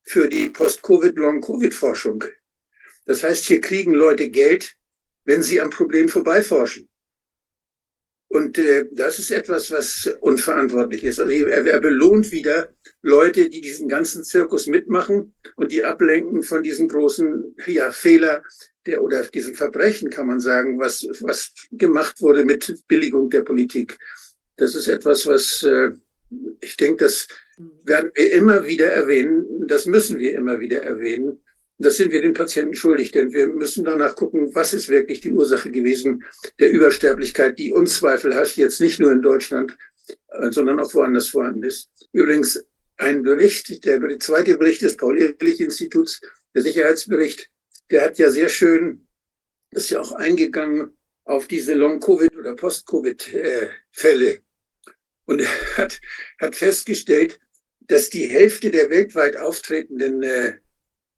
für 0.03 0.27
die 0.27 0.49
Post-Covid-Long-Covid-Forschung. 0.49 2.23
Das 3.05 3.23
heißt, 3.23 3.45
hier 3.45 3.61
kriegen 3.61 3.93
Leute 3.93 4.29
Geld, 4.29 4.75
wenn 5.25 5.43
sie 5.43 5.61
am 5.61 5.69
Problem 5.69 6.09
vorbeiforschen. 6.09 6.88
Und 8.29 8.59
äh, 8.59 8.85
das 8.91 9.17
ist 9.17 9.31
etwas, 9.31 9.71
was 9.71 10.09
unverantwortlich 10.21 11.03
ist. 11.03 11.19
Also 11.19 11.31
er, 11.31 11.65
er 11.65 11.81
belohnt 11.81 12.31
wieder 12.31 12.69
Leute, 13.01 13.49
die 13.49 13.61
diesen 13.61 13.89
ganzen 13.89 14.23
Zirkus 14.23 14.67
mitmachen 14.67 15.33
und 15.55 15.71
die 15.71 15.83
ablenken 15.83 16.43
von 16.43 16.61
diesem 16.61 16.87
großen 16.87 17.55
ja, 17.65 17.91
Fehler 17.91 18.43
der, 18.85 19.03
oder 19.03 19.23
diesem 19.23 19.55
Verbrechen, 19.55 20.11
kann 20.11 20.27
man 20.27 20.39
sagen, 20.39 20.79
was, 20.79 21.07
was 21.21 21.51
gemacht 21.71 22.21
wurde 22.21 22.45
mit 22.45 22.83
Billigung 22.87 23.31
der 23.31 23.41
Politik. 23.41 23.97
Das 24.57 24.75
ist 24.75 24.87
etwas, 24.87 25.25
was 25.25 25.63
äh, 25.63 25.91
ich 26.61 26.77
denke, 26.77 27.05
das 27.05 27.27
werden 27.83 28.11
wir 28.13 28.31
immer 28.31 28.63
wieder 28.65 28.87
erwähnen. 28.91 29.67
Das 29.67 29.87
müssen 29.87 30.19
wir 30.19 30.35
immer 30.35 30.59
wieder 30.59 30.83
erwähnen. 30.83 31.41
Das 31.81 31.95
sind 31.95 32.11
wir 32.11 32.21
den 32.21 32.33
Patienten 32.33 32.75
schuldig, 32.75 33.11
denn 33.11 33.31
wir 33.31 33.47
müssen 33.47 33.85
danach 33.85 34.13
gucken, 34.15 34.53
was 34.53 34.73
ist 34.73 34.89
wirklich 34.89 35.21
die 35.21 35.31
Ursache 35.31 35.71
gewesen 35.71 36.25
der 36.59 36.71
Übersterblichkeit, 36.71 37.57
die 37.57 37.71
unzweifelhaft 37.71 38.57
jetzt 38.57 38.81
nicht 38.81 38.99
nur 38.99 39.13
in 39.13 39.21
Deutschland, 39.21 39.77
äh, 40.27 40.51
sondern 40.51 40.79
auch 40.81 40.93
woanders 40.93 41.29
vorhanden 41.29 41.63
ist. 41.63 41.89
Übrigens 42.11 42.61
ein 42.97 43.23
Bericht, 43.23 43.85
der 43.85 44.19
zweite 44.19 44.57
Bericht 44.57 44.81
des 44.81 44.97
Paul-Ehrlich-Instituts, 44.97 46.19
der 46.53 46.63
Sicherheitsbericht, 46.63 47.49
der 47.89 48.03
hat 48.03 48.19
ja 48.19 48.29
sehr 48.29 48.49
schön, 48.49 49.07
ist 49.71 49.89
ja 49.89 50.01
auch 50.01 50.11
eingegangen 50.11 50.97
auf 51.23 51.47
diese 51.47 51.75
Long-Covid- 51.75 52.37
oder 52.37 52.55
Post-Covid-Fälle 52.55 54.39
und 55.25 55.41
hat, 55.77 56.01
hat 56.39 56.55
festgestellt, 56.55 57.39
dass 57.81 58.09
die 58.09 58.27
Hälfte 58.27 58.69
der 58.69 58.89
weltweit 58.89 59.37
auftretenden 59.37 60.23
äh, 60.23 60.57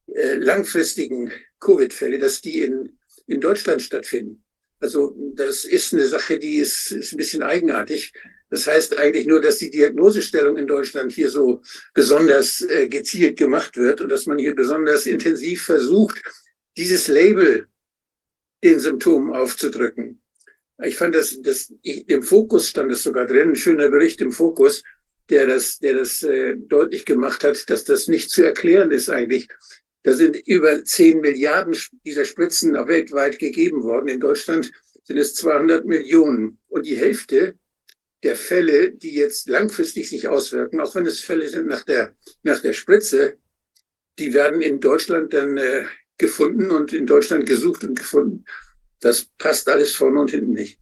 langfristigen 0.07 1.31
Covid-Fälle, 1.59 2.19
dass 2.19 2.41
die 2.41 2.61
in, 2.61 2.97
in 3.27 3.39
Deutschland 3.39 3.81
stattfinden. 3.81 4.43
Also 4.79 5.15
das 5.35 5.63
ist 5.63 5.93
eine 5.93 6.07
Sache, 6.07 6.39
die 6.39 6.57
ist, 6.57 6.91
ist 6.91 7.13
ein 7.13 7.17
bisschen 7.17 7.43
eigenartig. 7.43 8.13
Das 8.49 8.67
heißt 8.67 8.97
eigentlich 8.97 9.27
nur, 9.27 9.39
dass 9.39 9.59
die 9.59 9.69
Diagnosestellung 9.69 10.57
in 10.57 10.67
Deutschland 10.67 11.11
hier 11.11 11.29
so 11.29 11.61
besonders 11.93 12.61
äh, 12.61 12.89
gezielt 12.89 13.37
gemacht 13.37 13.77
wird 13.77 14.01
und 14.01 14.09
dass 14.09 14.25
man 14.25 14.39
hier 14.39 14.55
besonders 14.55 15.05
intensiv 15.05 15.63
versucht, 15.63 16.21
dieses 16.75 17.07
Label 17.07 17.67
den 18.63 18.79
Symptomen 18.79 19.33
aufzudrücken. 19.33 20.21
Ich 20.83 20.97
fand 20.97 21.13
das, 21.13 21.39
das 21.41 21.71
im 21.83 22.23
Fokus 22.23 22.67
stand 22.67 22.91
es 22.91 23.03
sogar 23.03 23.27
drin, 23.27 23.49
ein 23.49 23.55
schöner 23.55 23.89
Bericht 23.89 24.19
im 24.19 24.31
Fokus, 24.31 24.83
der 25.29 25.45
das, 25.47 25.77
der 25.77 25.93
das 25.93 26.23
äh, 26.23 26.55
deutlich 26.57 27.05
gemacht 27.05 27.43
hat, 27.43 27.69
dass 27.69 27.83
das 27.83 28.07
nicht 28.07 28.31
zu 28.31 28.43
erklären 28.43 28.91
ist 28.91 29.09
eigentlich, 29.09 29.47
da 30.03 30.13
sind 30.13 30.35
über 30.47 30.83
10 30.83 31.21
Milliarden 31.21 31.77
dieser 32.05 32.25
Spritzen 32.25 32.73
weltweit 32.73 33.37
gegeben 33.37 33.83
worden. 33.83 34.07
In 34.07 34.19
Deutschland 34.19 34.71
sind 35.03 35.17
es 35.17 35.35
200 35.35 35.85
Millionen. 35.85 36.59
Und 36.69 36.85
die 36.85 36.95
Hälfte 36.95 37.55
der 38.23 38.35
Fälle, 38.35 38.91
die 38.91 39.13
jetzt 39.13 39.47
langfristig 39.47 40.09
sich 40.09 40.27
auswirken, 40.27 40.79
auch 40.79 40.95
wenn 40.95 41.05
es 41.05 41.21
Fälle 41.21 41.47
sind 41.49 41.67
nach 41.67 41.83
der, 41.83 42.15
nach 42.43 42.59
der 42.61 42.73
Spritze, 42.73 43.37
die 44.19 44.33
werden 44.33 44.61
in 44.61 44.79
Deutschland 44.79 45.33
dann 45.33 45.57
äh, 45.57 45.85
gefunden 46.17 46.71
und 46.71 46.93
in 46.93 47.05
Deutschland 47.05 47.45
gesucht 47.45 47.83
und 47.83 47.97
gefunden. 47.97 48.45
Das 48.99 49.25
passt 49.37 49.67
alles 49.69 49.93
vorne 49.93 50.19
und 50.19 50.31
hinten 50.31 50.53
nicht. 50.53 50.80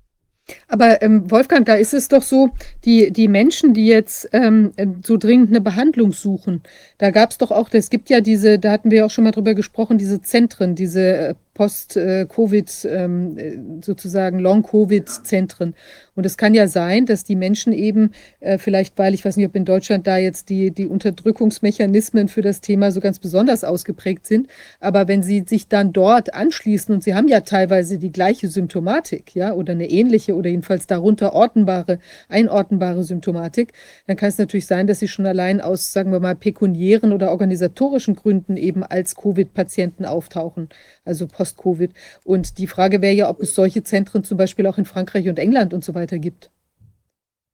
Aber 0.67 1.01
ähm, 1.01 1.29
Wolfgang, 1.29 1.65
da 1.65 1.75
ist 1.75 1.93
es 1.93 2.07
doch 2.07 2.23
so, 2.23 2.49
die, 2.85 3.11
die 3.11 3.27
Menschen, 3.27 3.73
die 3.73 3.87
jetzt 3.87 4.29
ähm, 4.33 4.71
so 5.05 5.17
dringend 5.17 5.49
eine 5.49 5.61
Behandlung 5.61 6.11
suchen, 6.11 6.61
da 6.97 7.11
gab 7.11 7.31
es 7.31 7.37
doch 7.37 7.51
auch, 7.51 7.69
es 7.71 7.89
gibt 7.89 8.09
ja 8.09 8.21
diese, 8.21 8.59
da 8.59 8.71
hatten 8.71 8.91
wir 8.91 9.05
auch 9.05 9.11
schon 9.11 9.23
mal 9.23 9.31
drüber 9.31 9.53
gesprochen, 9.53 9.97
diese 9.97 10.21
Zentren, 10.21 10.75
diese 10.75 11.17
äh, 11.17 11.35
Post-Covid, 11.59 12.87
ähm, 12.89 13.37
äh, 13.37 13.57
sozusagen 13.83 14.39
Long-Covid-Zentren. 14.39 15.75
Und 16.15 16.25
es 16.25 16.37
kann 16.37 16.53
ja 16.53 16.69
sein, 16.69 17.05
dass 17.05 17.25
die 17.25 17.35
Menschen 17.35 17.73
eben, 17.73 18.11
äh, 18.39 18.57
vielleicht 18.57 18.97
weil 18.97 19.13
ich 19.13 19.25
weiß 19.25 19.35
nicht, 19.35 19.45
ob 19.45 19.55
in 19.57 19.65
Deutschland 19.65 20.07
da 20.07 20.17
jetzt 20.17 20.47
die, 20.47 20.71
die 20.71 20.85
Unterdrückungsmechanismen 20.85 22.29
für 22.29 22.41
das 22.41 22.61
Thema 22.61 22.91
so 22.91 23.01
ganz 23.01 23.19
besonders 23.19 23.65
ausgeprägt 23.65 24.25
sind, 24.25 24.47
aber 24.79 25.09
wenn 25.09 25.21
sie 25.21 25.43
sich 25.47 25.67
dann 25.67 25.91
dort 25.91 26.33
anschließen 26.33 26.95
und 26.95 27.03
sie 27.03 27.13
haben 27.13 27.27
ja 27.27 27.41
teilweise 27.41 27.99
die 27.99 28.11
gleiche 28.11 28.47
Symptomatik, 28.47 29.35
ja, 29.35 29.51
oder 29.53 29.73
eine 29.73 29.89
ähnliche 29.89 30.35
oder 30.35 30.49
jedenfalls 30.49 30.87
darunter 30.87 31.33
ortenbare, 31.33 31.99
einordnbare 32.29 33.03
Symptomatik, 33.03 33.73
dann 34.07 34.15
kann 34.15 34.29
es 34.29 34.37
natürlich 34.37 34.65
sein, 34.65 34.87
dass 34.87 34.99
sie 34.99 35.09
schon 35.09 35.25
allein 35.25 35.59
aus, 35.59 35.91
sagen 35.91 36.13
wir 36.13 36.21
mal, 36.21 36.35
pekuniären 36.35 37.11
oder 37.11 37.31
organisatorischen 37.31 38.15
Gründen 38.15 38.55
eben 38.55 38.83
als 38.83 39.15
Covid-Patienten 39.15 40.05
auftauchen, 40.05 40.69
also 41.09 41.27
Post 41.27 41.57
Post-Covid. 41.57 41.91
Und 42.23 42.57
die 42.57 42.67
Frage 42.67 43.01
wäre 43.01 43.13
ja, 43.13 43.29
ob 43.29 43.41
es 43.41 43.55
solche 43.55 43.83
Zentren 43.83 44.23
zum 44.23 44.37
Beispiel 44.37 44.65
auch 44.67 44.77
in 44.77 44.85
Frankreich 44.85 45.27
und 45.27 45.39
England 45.39 45.73
und 45.73 45.83
so 45.83 45.93
weiter 45.93 46.19
gibt. 46.19 46.51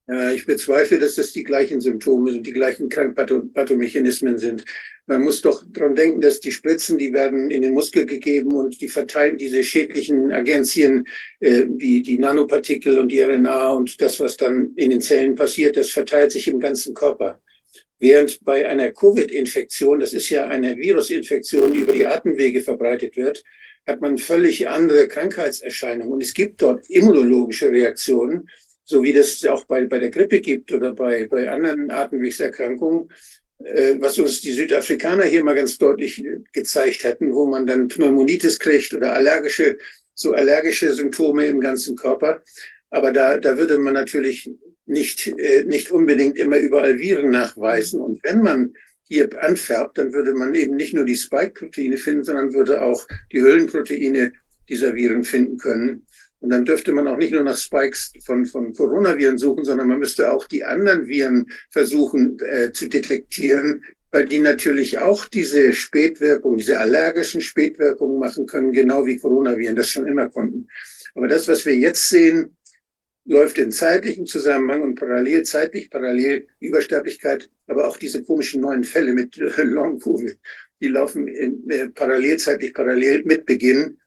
Ja, 0.07 0.31
ich 0.31 0.45
bezweifle, 0.45 0.99
dass 0.99 1.15
das 1.15 1.33
die 1.33 1.43
gleichen 1.43 1.81
Symptome 1.81 2.31
und 2.31 2.43
die 2.43 2.53
gleichen 2.53 2.89
Pathomechanismen 2.89 4.37
sind. 4.37 4.63
Man 5.07 5.23
muss 5.23 5.41
doch 5.41 5.63
daran 5.69 5.95
denken, 5.95 6.21
dass 6.21 6.39
die 6.39 6.51
Spritzen, 6.51 6.99
die 6.99 7.11
werden 7.11 7.49
in 7.49 7.63
den 7.63 7.73
Muskel 7.73 8.05
gegeben 8.05 8.53
und 8.53 8.79
die 8.81 8.87
verteilen 8.87 9.37
diese 9.37 9.63
schädlichen 9.63 10.31
Agenzien, 10.31 11.07
äh, 11.39 11.65
wie 11.69 12.03
die 12.03 12.19
Nanopartikel 12.19 12.99
und 12.99 13.09
die 13.09 13.21
RNA 13.21 13.69
und 13.69 13.99
das, 13.99 14.19
was 14.19 14.37
dann 14.37 14.73
in 14.75 14.91
den 14.91 15.01
Zellen 15.01 15.35
passiert, 15.35 15.77
das 15.77 15.89
verteilt 15.89 16.31
sich 16.31 16.47
im 16.47 16.59
ganzen 16.59 16.93
Körper. 16.93 17.39
Während 17.99 18.43
bei 18.43 18.67
einer 18.67 18.91
Covid-Infektion, 18.91 19.99
das 19.99 20.13
ist 20.13 20.29
ja 20.29 20.47
eine 20.47 20.75
Virusinfektion, 20.75 21.73
die 21.73 21.79
über 21.79 21.93
die 21.93 22.05
Atemwege 22.05 22.61
verbreitet 22.61 23.15
wird, 23.15 23.43
hat 23.87 24.01
man 24.01 24.17
völlig 24.17 24.67
andere 24.67 25.07
Krankheitserscheinungen. 25.07 26.11
Und 26.11 26.21
es 26.21 26.33
gibt 26.33 26.61
dort 26.61 26.89
immunologische 26.89 27.69
Reaktionen, 27.69 28.49
so 28.83 29.01
wie 29.03 29.13
das 29.13 29.43
auch 29.45 29.65
bei, 29.65 29.85
bei 29.85 29.99
der 29.99 30.09
Grippe 30.09 30.41
gibt 30.41 30.71
oder 30.71 30.93
bei, 30.93 31.27
bei 31.27 31.49
anderen 31.49 31.89
Atemwegserkrankungen, 31.89 33.09
äh, 33.63 33.95
was 33.99 34.19
uns 34.19 34.41
die 34.41 34.51
Südafrikaner 34.51 35.23
hier 35.23 35.43
mal 35.43 35.55
ganz 35.55 35.77
deutlich 35.77 36.23
gezeigt 36.51 37.03
hatten, 37.03 37.33
wo 37.33 37.45
man 37.45 37.65
dann 37.65 37.87
Pneumonitis 37.87 38.59
kriegt 38.59 38.93
oder 38.93 39.13
allergische, 39.13 39.77
so 40.13 40.33
allergische 40.33 40.93
Symptome 40.93 41.47
im 41.47 41.61
ganzen 41.61 41.95
Körper. 41.95 42.43
Aber 42.89 43.11
da, 43.11 43.37
da 43.37 43.57
würde 43.57 43.77
man 43.77 43.93
natürlich 43.93 44.49
nicht, 44.85 45.27
äh, 45.27 45.63
nicht 45.63 45.91
unbedingt 45.91 46.37
immer 46.37 46.57
überall 46.57 46.99
Viren 46.99 47.31
nachweisen. 47.31 48.01
Und 48.01 48.23
wenn 48.23 48.41
man 48.41 48.73
hier 49.07 49.29
anfärbt, 49.41 49.97
dann 49.97 50.13
würde 50.13 50.33
man 50.33 50.55
eben 50.55 50.75
nicht 50.75 50.93
nur 50.93 51.05
die 51.05 51.15
Spike-Proteine 51.15 51.97
finden, 51.97 52.23
sondern 52.23 52.53
würde 52.53 52.81
auch 52.81 53.07
die 53.31 53.41
Hüllenproteine 53.41 54.33
dieser 54.67 54.95
Viren 54.95 55.23
finden 55.23 55.57
können. 55.57 56.05
Und 56.39 56.49
dann 56.49 56.65
dürfte 56.65 56.91
man 56.91 57.07
auch 57.07 57.17
nicht 57.17 57.31
nur 57.31 57.43
nach 57.43 57.57
Spikes 57.57 58.13
von, 58.23 58.45
von 58.45 58.73
Coronaviren 58.73 59.37
suchen, 59.37 59.65
sondern 59.65 59.87
man 59.87 59.99
müsste 59.99 60.31
auch 60.31 60.47
die 60.47 60.63
anderen 60.63 61.07
Viren 61.07 61.47
versuchen 61.71 62.37
äh, 62.39 62.71
zu 62.71 62.87
detektieren, 62.87 63.83
weil 64.11 64.25
die 64.25 64.39
natürlich 64.39 64.99
auch 64.99 65.25
diese 65.25 65.73
Spätwirkungen, 65.73 66.57
diese 66.57 66.79
allergischen 66.79 67.41
Spätwirkungen 67.41 68.19
machen 68.19 68.45
können, 68.45 68.71
genau 68.71 69.05
wie 69.05 69.17
Coronaviren 69.17 69.75
das 69.75 69.89
schon 69.89 70.07
immer 70.07 70.29
konnten. 70.29 70.67
Aber 71.15 71.27
das, 71.27 71.47
was 71.47 71.65
wir 71.65 71.75
jetzt 71.75 72.09
sehen, 72.09 72.55
läuft 73.25 73.57
in 73.57 73.71
zeitlichem 73.71 74.25
Zusammenhang 74.25 74.81
und 74.83 74.95
parallel, 74.95 75.43
zeitlich 75.43 75.89
parallel 75.89 76.47
Übersterblichkeit, 76.59 77.49
aber 77.67 77.87
auch 77.87 77.97
diese 77.97 78.23
komischen 78.23 78.61
neuen 78.61 78.83
Fälle 78.83 79.13
mit 79.13 79.35
Long-Covid, 79.57 80.37
die 80.81 80.87
laufen 80.87 81.27
in, 81.27 81.69
äh, 81.69 81.89
parallel, 81.89 82.37
zeitlich 82.37 82.73
parallel 82.73 83.23
mit 83.25 83.45
Beginn. 83.45 83.97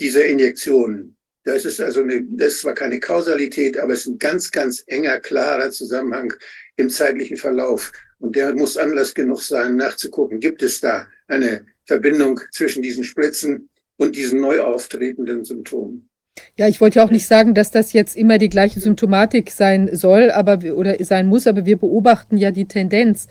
dieser 0.00 0.24
Injektion. 0.26 1.16
Das 1.42 1.64
ist 1.64 1.80
also 1.80 2.02
eine, 2.02 2.22
das 2.22 2.54
ist 2.54 2.60
zwar 2.60 2.74
keine 2.74 3.00
Kausalität, 3.00 3.78
aber 3.78 3.94
es 3.94 4.00
ist 4.00 4.06
ein 4.06 4.18
ganz, 4.18 4.50
ganz 4.50 4.84
enger, 4.86 5.18
klarer 5.18 5.70
Zusammenhang 5.70 6.32
im 6.76 6.88
zeitlichen 6.88 7.36
Verlauf. 7.36 7.90
Und 8.18 8.36
der 8.36 8.54
muss 8.54 8.76
Anlass 8.76 9.14
genug 9.14 9.42
sein, 9.42 9.76
nachzugucken, 9.76 10.38
gibt 10.38 10.62
es 10.62 10.80
da 10.80 11.08
eine 11.26 11.66
Verbindung 11.86 12.40
zwischen 12.52 12.82
diesen 12.82 13.02
Spritzen 13.02 13.70
und 13.96 14.14
diesen 14.14 14.40
neu 14.40 14.60
auftretenden 14.60 15.44
Symptomen. 15.44 16.08
Ja, 16.56 16.68
ich 16.68 16.80
wollte 16.80 16.98
ja 16.98 17.04
auch 17.04 17.10
nicht 17.10 17.26
sagen, 17.26 17.54
dass 17.54 17.70
das 17.70 17.92
jetzt 17.92 18.16
immer 18.16 18.38
die 18.38 18.48
gleiche 18.48 18.80
Symptomatik 18.80 19.50
sein 19.50 19.88
soll, 19.92 20.30
aber 20.30 20.58
oder 20.74 21.02
sein 21.04 21.26
muss, 21.26 21.46
aber 21.46 21.66
wir 21.66 21.78
beobachten 21.78 22.36
ja 22.36 22.50
die 22.50 22.66
Tendenz. 22.66 23.28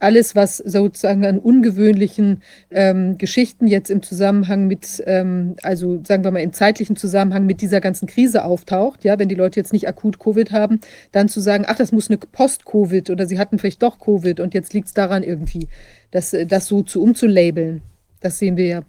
Alles, 0.00 0.36
was 0.36 0.58
sozusagen 0.58 1.26
an 1.26 1.40
ungewöhnlichen 1.40 2.42
ähm, 2.70 3.18
Geschichten 3.18 3.66
jetzt 3.66 3.90
im 3.90 4.00
Zusammenhang 4.00 4.68
mit, 4.68 5.02
ähm, 5.06 5.56
also 5.64 6.00
sagen 6.04 6.22
wir 6.22 6.30
mal 6.30 6.38
im 6.38 6.52
zeitlichen 6.52 6.94
Zusammenhang 6.94 7.46
mit 7.46 7.60
dieser 7.62 7.80
ganzen 7.80 8.06
Krise 8.06 8.44
auftaucht, 8.44 9.02
ja, 9.02 9.18
wenn 9.18 9.28
die 9.28 9.34
Leute 9.34 9.58
jetzt 9.58 9.72
nicht 9.72 9.88
akut 9.88 10.20
Covid 10.20 10.52
haben, 10.52 10.80
dann 11.10 11.28
zu 11.28 11.40
sagen, 11.40 11.64
ach, 11.66 11.76
das 11.76 11.90
muss 11.90 12.08
eine 12.10 12.18
Post-Covid 12.18 13.10
oder 13.10 13.26
sie 13.26 13.40
hatten 13.40 13.58
vielleicht 13.58 13.82
doch 13.82 13.98
Covid 13.98 14.38
und 14.38 14.54
jetzt 14.54 14.72
liegt 14.72 14.86
es 14.86 14.94
daran 14.94 15.24
irgendwie, 15.24 15.66
das, 16.12 16.32
äh, 16.32 16.46
das 16.46 16.66
so 16.66 16.82
zu 16.82 17.02
umzulabeln. 17.02 17.82
Das 18.20 18.38
sehen 18.38 18.56
wir 18.56 18.66
ja. 18.66 18.82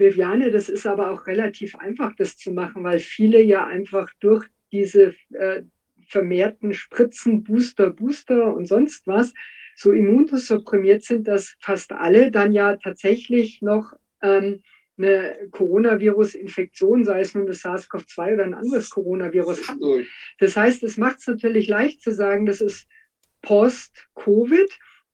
Viviane, 0.00 0.50
das 0.50 0.68
ist 0.68 0.86
aber 0.86 1.10
auch 1.12 1.26
relativ 1.26 1.76
einfach, 1.76 2.14
das 2.16 2.36
zu 2.36 2.50
machen, 2.50 2.82
weil 2.82 2.98
viele 2.98 3.40
ja 3.42 3.66
einfach 3.66 4.10
durch 4.18 4.46
diese 4.72 5.14
äh, 5.32 5.62
vermehrten 6.08 6.74
Spritzen, 6.74 7.44
Booster, 7.44 7.90
Booster 7.90 8.54
und 8.54 8.66
sonst 8.66 9.06
was 9.06 9.32
so 9.76 9.92
immunsupprimiert 9.92 11.04
sind, 11.04 11.28
dass 11.28 11.54
fast 11.60 11.92
alle 11.92 12.30
dann 12.30 12.52
ja 12.52 12.76
tatsächlich 12.76 13.62
noch 13.62 13.92
ähm, 14.20 14.62
eine 14.98 15.48
Coronavirus-Infektion, 15.52 17.04
sei 17.04 17.20
es 17.20 17.34
nun 17.34 17.46
das 17.46 17.62
SARS-CoV-2 17.62 18.34
oder 18.34 18.44
ein 18.44 18.54
anderes 18.54 18.90
Coronavirus 18.90 19.68
hatten. 19.68 20.06
Das 20.38 20.56
heißt, 20.56 20.82
es 20.82 20.96
macht 20.98 21.20
es 21.20 21.26
natürlich 21.26 21.68
leicht 21.68 22.02
zu 22.02 22.12
sagen, 22.12 22.44
das 22.44 22.60
ist 22.60 22.86
Post-Covid, 23.42 24.68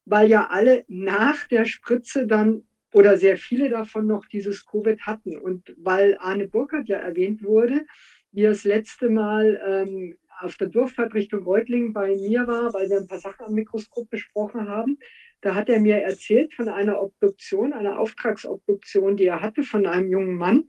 weil 0.05 0.29
ja 0.29 0.49
alle 0.49 0.85
nach 0.89 1.47
der 1.49 1.65
Spritze 1.67 2.27
dann 2.27 2.65
oder 2.97 3.19
sehr 3.19 3.37
viele 3.37 3.69
davon 3.69 4.07
noch 4.07 4.25
dieses 4.25 4.65
Covid 4.65 5.03
hatten. 5.03 5.37
Und 5.37 5.75
weil 5.77 6.17
Arne 6.19 6.49
Burkhardt 6.49 6.89
ja 6.89 6.97
erwähnt 6.97 7.45
wurde, 7.45 7.85
wie 8.33 8.45
er 8.45 8.51
das 8.51 8.65
letzte 8.65 9.11
Mal 9.11 9.61
ähm, 9.69 10.17
auf 10.41 10.57
der 10.57 10.69
Durchfahrt 10.69 11.13
Richtung 11.13 11.45
Reutlingen 11.45 11.93
bei 11.93 12.17
mir 12.17 12.47
war, 12.47 12.73
weil 12.73 12.89
wir 12.89 12.97
ein 12.97 13.07
paar 13.07 13.19
Sachen 13.19 13.45
am 13.45 13.53
Mikroskop 13.53 14.09
besprochen 14.09 14.67
haben, 14.67 14.99
da 15.43 15.55
hat 15.55 15.69
er 15.69 15.79
mir 15.79 15.99
erzählt 15.99 16.55
von 16.55 16.71
einer 16.71 17.03
Obduktion, 17.03 17.75
einer 17.75 17.99
Auftragsobduktion, 17.99 19.19
die 19.19 19.27
er 19.27 19.43
hatte 19.43 19.63
von 19.63 19.87
einem 19.87 20.09
jungen 20.09 20.37
Mann, 20.37 20.65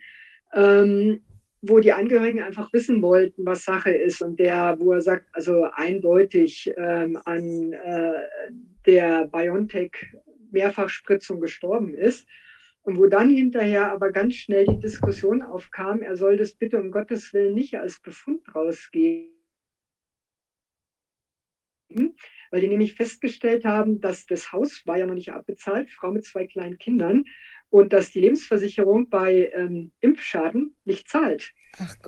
ähm, 0.54 1.22
wo 1.62 1.80
die 1.80 1.94
Angehörigen 1.94 2.42
einfach 2.42 2.74
wissen 2.74 3.02
wollten, 3.02 3.46
was 3.46 3.64
Sache 3.64 3.92
ist 3.92 4.22
und 4.22 4.38
der, 4.38 4.76
wo 4.80 4.92
er 4.92 5.02
sagt, 5.02 5.28
also 5.32 5.70
eindeutig 5.72 6.74
ähm, 6.76 7.18
an 7.24 7.72
äh, 7.72 8.12
der 8.86 9.28
BioNTech 9.28 9.92
Mehrfachspritzung 10.52 11.42
gestorben 11.42 11.94
ist. 11.94 12.28
Und 12.82 12.98
wo 12.98 13.08
dann 13.08 13.30
hinterher 13.30 13.92
aber 13.92 14.12
ganz 14.12 14.36
schnell 14.36 14.66
die 14.66 14.80
Diskussion 14.80 15.42
aufkam, 15.42 16.02
er 16.02 16.16
soll 16.16 16.38
das 16.38 16.54
bitte 16.54 16.80
um 16.80 16.92
Gottes 16.92 17.34
Willen 17.34 17.54
nicht 17.54 17.76
als 17.78 18.00
Befund 18.00 18.44
rausgeben, 18.56 19.30
weil 21.90 22.62
die 22.62 22.70
nämlich 22.70 22.96
festgestellt 22.96 23.66
haben, 23.66 24.00
dass 24.00 24.26
das 24.26 24.54
Haus 24.54 24.84
war 24.86 24.98
ja 24.98 25.06
noch 25.06 25.16
nicht 25.16 25.34
abbezahlt, 25.34 25.90
Frau 25.90 26.12
mit 26.12 26.24
zwei 26.24 26.48
kleinen 26.48 26.78
Kindern, 26.78 27.26
und 27.70 27.92
dass 27.92 28.12
die 28.12 28.22
Lebensversicherung 28.22 29.10
bei 29.10 29.52
ähm, 29.54 29.92
Impfschaden 30.00 30.76
nicht 30.86 31.10
zahlt. 31.10 31.52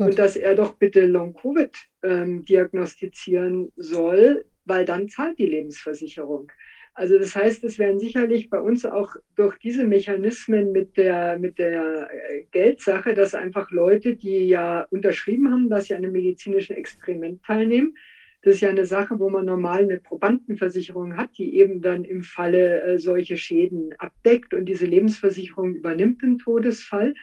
Und 0.05 0.17
dass 0.17 0.35
er 0.37 0.55
doch 0.55 0.75
bitte 0.75 1.05
Long-Covid 1.05 1.75
ähm, 2.03 2.45
diagnostizieren 2.45 3.71
soll, 3.75 4.45
weil 4.63 4.85
dann 4.85 5.09
zahlt 5.09 5.37
die 5.37 5.45
Lebensversicherung. 5.45 6.51
Also 6.99 7.17
das 7.17 7.33
heißt, 7.33 7.63
es 7.63 7.79
werden 7.79 7.97
sicherlich 7.97 8.49
bei 8.49 8.59
uns 8.59 8.85
auch 8.85 9.15
durch 9.37 9.57
diese 9.57 9.85
Mechanismen 9.85 10.73
mit 10.73 10.97
der, 10.97 11.39
mit 11.39 11.57
der 11.57 12.09
äh, 12.11 12.43
Geldsache, 12.51 13.13
dass 13.13 13.33
einfach 13.33 13.71
Leute, 13.71 14.17
die 14.17 14.49
ja 14.49 14.85
unterschrieben 14.89 15.49
haben, 15.49 15.69
dass 15.69 15.85
sie 15.85 15.95
an 15.95 16.03
einem 16.03 16.11
medizinischen 16.11 16.75
Experiment 16.75 17.41
teilnehmen, 17.41 17.95
das 18.41 18.55
ist 18.55 18.61
ja 18.61 18.69
eine 18.69 18.85
Sache, 18.85 19.17
wo 19.17 19.29
man 19.29 19.45
normal 19.45 19.83
eine 19.83 20.01
Probandenversicherung 20.01 21.15
hat, 21.15 21.37
die 21.37 21.55
eben 21.55 21.81
dann 21.81 22.03
im 22.03 22.21
Falle 22.21 22.81
äh, 22.81 22.99
solche 22.99 23.37
Schäden 23.37 23.95
abdeckt 23.97 24.53
und 24.53 24.65
diese 24.65 24.85
Lebensversicherung 24.85 25.75
übernimmt 25.75 26.21
im 26.21 26.37
Todesfall. 26.37 27.13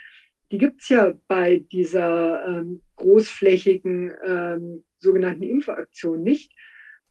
Die 0.53 0.59
gibt 0.59 0.81
es 0.81 0.89
ja 0.89 1.13
bei 1.29 1.59
dieser 1.71 2.47
ähm, 2.47 2.81
großflächigen 2.97 4.11
ähm, 4.27 4.85
sogenannten 5.01 5.43
Impfaktion 5.43 6.23
nicht. 6.23 6.53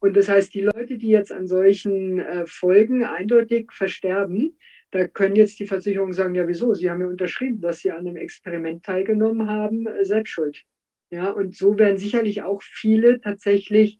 Und 0.06 0.16
das 0.16 0.28
heißt, 0.28 0.54
die 0.54 0.60
Leute, 0.60 0.98
die 0.98 1.08
jetzt 1.08 1.32
an 1.32 1.48
solchen 1.48 2.20
äh, 2.20 2.46
Folgen 2.46 3.04
eindeutig 3.04 3.72
versterben, 3.72 4.56
da 4.92 5.08
können 5.08 5.34
jetzt 5.34 5.58
die 5.58 5.66
Versicherungen 5.66 6.12
sagen, 6.12 6.36
ja 6.36 6.46
wieso, 6.46 6.74
sie 6.74 6.88
haben 6.88 7.00
ja 7.00 7.08
unterschrieben, 7.08 7.60
dass 7.60 7.80
sie 7.80 7.90
an 7.90 8.06
einem 8.06 8.14
Experiment 8.14 8.84
teilgenommen 8.84 9.50
haben, 9.50 9.88
äh, 9.88 10.04
selbst 10.04 10.30
schuld. 10.30 10.62
Ja, 11.10 11.30
und 11.30 11.56
so 11.56 11.76
werden 11.76 11.98
sicherlich 11.98 12.42
auch 12.42 12.62
viele 12.62 13.20
tatsächlich 13.20 13.98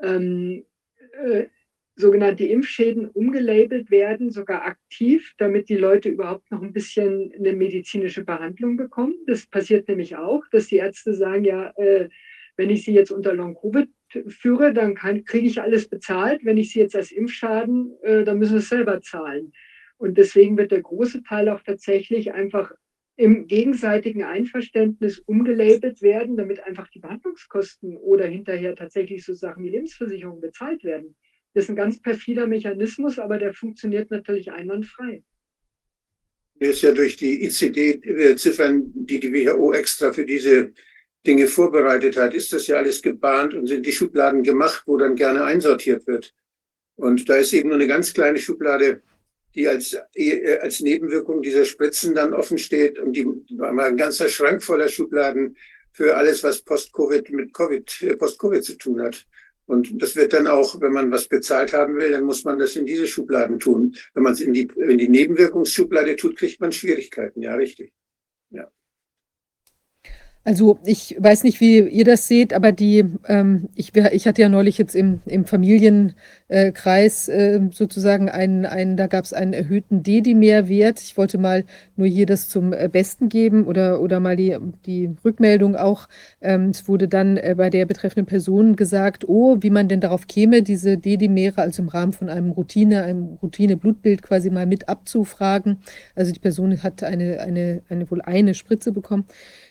ähm, 0.00 0.64
äh, 1.24 1.46
sogenannte 1.96 2.44
Impfschäden 2.44 3.08
umgelabelt 3.08 3.90
werden, 3.90 4.30
sogar 4.30 4.64
aktiv, 4.64 5.34
damit 5.38 5.68
die 5.68 5.76
Leute 5.76 6.08
überhaupt 6.08 6.48
noch 6.52 6.62
ein 6.62 6.72
bisschen 6.72 7.32
eine 7.36 7.52
medizinische 7.52 8.24
Behandlung 8.24 8.76
bekommen. 8.76 9.16
Das 9.26 9.44
passiert 9.44 9.88
nämlich 9.88 10.14
auch, 10.14 10.44
dass 10.52 10.68
die 10.68 10.76
Ärzte 10.76 11.14
sagen, 11.14 11.44
ja, 11.44 11.72
äh, 11.76 12.08
wenn 12.56 12.70
ich 12.70 12.84
sie 12.84 12.92
jetzt 12.92 13.10
unter 13.10 13.34
Long-Covid 13.34 13.88
führe, 14.28 14.72
dann 14.72 14.94
kann, 14.94 15.24
kriege 15.24 15.46
ich 15.46 15.60
alles 15.60 15.88
bezahlt. 15.88 16.44
Wenn 16.44 16.58
ich 16.58 16.72
sie 16.72 16.80
jetzt 16.80 16.96
als 16.96 17.10
Impfschaden, 17.10 17.94
äh, 18.02 18.24
dann 18.24 18.38
müssen 18.38 18.52
sie 18.52 18.58
es 18.58 18.68
selber 18.68 19.00
zahlen. 19.00 19.52
Und 19.96 20.16
deswegen 20.16 20.56
wird 20.56 20.70
der 20.70 20.82
große 20.82 21.22
Teil 21.22 21.48
auch 21.48 21.62
tatsächlich 21.62 22.32
einfach 22.32 22.72
im 23.16 23.48
gegenseitigen 23.48 24.22
Einverständnis 24.22 25.18
umgelabelt 25.18 26.02
werden, 26.02 26.36
damit 26.36 26.60
einfach 26.60 26.88
die 26.88 27.00
Behandlungskosten 27.00 27.96
oder 27.96 28.26
hinterher 28.26 28.76
tatsächlich 28.76 29.24
so 29.24 29.34
Sachen 29.34 29.64
wie 29.64 29.70
Lebensversicherung 29.70 30.40
bezahlt 30.40 30.84
werden. 30.84 31.16
Das 31.52 31.64
ist 31.64 31.70
ein 31.70 31.76
ganz 31.76 32.00
perfider 32.00 32.46
Mechanismus, 32.46 33.18
aber 33.18 33.38
der 33.38 33.52
funktioniert 33.52 34.12
natürlich 34.12 34.52
einwandfrei. 34.52 35.24
Der 36.60 36.70
ist 36.70 36.82
ja 36.82 36.92
durch 36.92 37.16
die 37.16 37.44
ICD-Ziffern, 37.44 38.92
die 38.94 39.18
die 39.18 39.32
WHO 39.32 39.72
extra 39.72 40.12
für 40.12 40.24
diese 40.24 40.72
Dinge 41.26 41.48
vorbereitet 41.48 42.16
hat, 42.16 42.34
ist 42.34 42.52
das 42.52 42.66
ja 42.66 42.76
alles 42.76 43.02
gebahnt 43.02 43.54
und 43.54 43.66
sind 43.66 43.84
die 43.84 43.92
Schubladen 43.92 44.42
gemacht, 44.42 44.82
wo 44.86 44.96
dann 44.96 45.16
gerne 45.16 45.44
einsortiert 45.44 46.06
wird. 46.06 46.34
Und 46.96 47.28
da 47.28 47.36
ist 47.36 47.52
eben 47.52 47.68
nur 47.68 47.78
eine 47.78 47.86
ganz 47.86 48.12
kleine 48.12 48.38
Schublade, 48.38 49.02
die 49.54 49.68
als, 49.68 49.96
äh, 50.14 50.58
als 50.58 50.80
Nebenwirkung 50.80 51.42
dieser 51.42 51.64
Spritzen 51.64 52.14
dann 52.14 52.34
offen 52.34 52.58
steht 52.58 52.98
und 52.98 53.12
die 53.12 53.26
war 53.56 53.72
mal 53.72 53.86
ein 53.86 53.96
ganzer 53.96 54.28
Schrank 54.28 54.62
voller 54.62 54.88
Schubladen 54.88 55.56
für 55.92 56.16
alles, 56.16 56.44
was 56.44 56.62
Post-Covid 56.62 57.30
mit 57.30 57.52
Covid, 57.52 58.02
äh, 58.02 58.16
Post-Covid 58.16 58.64
zu 58.64 58.76
tun 58.76 59.00
hat. 59.00 59.26
Und 59.66 60.00
das 60.00 60.16
wird 60.16 60.32
dann 60.32 60.46
auch, 60.46 60.80
wenn 60.80 60.92
man 60.92 61.10
was 61.10 61.28
bezahlt 61.28 61.72
haben 61.72 61.96
will, 61.96 62.10
dann 62.10 62.24
muss 62.24 62.44
man 62.44 62.58
das 62.58 62.76
in 62.76 62.86
diese 62.86 63.06
Schubladen 63.06 63.58
tun. 63.58 63.94
Wenn 64.14 64.22
man 64.22 64.32
es 64.32 64.40
in 64.40 64.54
die, 64.54 64.70
in 64.76 64.96
die 64.96 65.08
Nebenwirkungsschublade 65.08 66.16
tut, 66.16 66.36
kriegt 66.36 66.60
man 66.60 66.72
Schwierigkeiten. 66.72 67.42
Ja, 67.42 67.54
richtig. 67.54 67.92
Also 70.48 70.78
ich 70.82 71.14
weiß 71.18 71.44
nicht, 71.44 71.60
wie 71.60 71.80
ihr 71.80 72.06
das 72.06 72.26
seht, 72.26 72.54
aber 72.54 72.72
die, 72.72 73.04
ähm, 73.26 73.68
ich, 73.74 73.94
ich 73.94 74.26
hatte 74.26 74.40
ja 74.40 74.48
neulich 74.48 74.78
jetzt 74.78 74.96
im, 74.96 75.20
im 75.26 75.44
Familienkreis 75.44 77.28
äh, 77.28 77.60
sozusagen 77.70 78.30
einen, 78.30 78.64
einen, 78.64 78.96
da 78.96 79.08
gab 79.08 79.26
es 79.26 79.34
einen 79.34 79.52
erhöhten 79.52 80.02
D-Dimer-Wert. 80.02 81.02
Ich 81.02 81.18
wollte 81.18 81.36
mal 81.36 81.66
nur 81.96 82.06
hier 82.06 82.24
das 82.24 82.48
zum 82.48 82.72
äh, 82.72 82.88
Besten 82.90 83.28
geben 83.28 83.66
oder, 83.66 84.00
oder 84.00 84.20
mal 84.20 84.36
die, 84.36 84.56
die 84.86 85.10
Rückmeldung 85.22 85.76
auch. 85.76 86.08
Ähm, 86.40 86.70
es 86.70 86.88
wurde 86.88 87.08
dann 87.08 87.36
äh, 87.36 87.54
bei 87.54 87.68
der 87.68 87.84
betreffenden 87.84 88.24
Person 88.24 88.74
gesagt, 88.74 89.28
oh, 89.28 89.58
wie 89.60 89.68
man 89.68 89.86
denn 89.88 90.00
darauf 90.00 90.28
käme, 90.28 90.62
diese 90.62 90.96
D-Dimere 90.96 91.60
also 91.60 91.82
im 91.82 91.90
Rahmen 91.90 92.14
von 92.14 92.30
einem 92.30 92.52
Routine, 92.52 93.02
einem 93.02 93.36
Routine-Blutbild 93.42 94.22
quasi 94.22 94.48
mal 94.48 94.64
mit 94.64 94.88
abzufragen. 94.88 95.82
Also 96.14 96.32
die 96.32 96.40
Person 96.40 96.82
hat 96.82 97.02
eine, 97.02 97.40
eine, 97.40 97.82
eine 97.90 98.10
wohl 98.10 98.22
eine 98.22 98.54
Spritze 98.54 98.92
bekommen. 98.92 99.26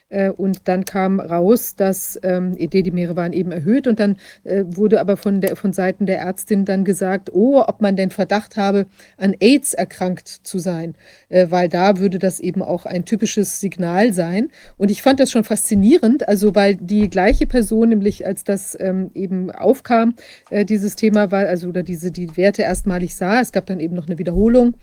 Äh, 0.10 0.30
Und 0.30 0.68
dann 0.68 0.86
kam 0.86 1.20
raus, 1.20 1.76
dass 1.76 2.20
ähm, 2.24 2.56
D-Dimere 2.58 3.16
waren 3.16 3.34
eben 3.34 3.52
erhöht. 3.52 3.88
Und 3.88 4.00
dann 4.00 4.18
äh, 4.44 4.64
wurde 4.66 5.00
aber 5.02 5.18
von, 5.18 5.42
der, 5.42 5.56
von 5.56 5.74
Seiten 5.74 6.06
der 6.06 6.20
Ärztin 6.20 6.66
dann 6.66 6.86
gesagt, 6.86 7.30
oh, 7.34 7.62
ob 7.66 7.82
man 7.82 7.96
denn 7.96 8.10
Verdacht 8.12 8.58
habe, 8.58 8.86
an 9.18 9.36
AIDS 9.40 9.74
erkrankt 9.74 10.28
zu 10.28 10.60
sein, 10.60 10.96
äh, 11.30 11.48
weil 11.50 11.70
da 11.70 11.98
würde 11.98 12.20
das 12.20 12.40
eben 12.40 12.62
auch 12.62 12.86
ein 12.86 13.06
typisches 13.06 13.60
Signal 13.60 14.14
sein. 14.14 14.50
Und 14.78 14.92
ich 14.92 15.02
fand 15.02 15.20
das 15.20 15.32
schon 15.32 15.44
faszinierend, 15.44 16.28
also 16.28 16.56
weil 16.56 16.76
die 16.76 17.10
gleiche 17.10 17.48
Person, 17.48 17.90
nämlich 17.90 18.26
als 18.26 18.44
das 18.44 18.78
ähm, 18.80 19.12
eben 19.14 19.52
aufkam, 19.52 20.16
äh, 20.50 20.66
dieses 20.66 20.96
Thema 20.96 21.32
war, 21.32 21.48
also 21.48 21.68
oder 21.68 21.84
diese 21.84 22.12
die 22.12 22.38
Werte 22.38 22.62
erstmalig 22.62 23.16
sah, 23.16 23.42
es 23.42 23.52
gab 23.52 23.66
dann 23.66 23.80
eben 23.80 23.96
noch 23.96 24.08
eine 24.08 24.18
Wiederholung 24.18 24.76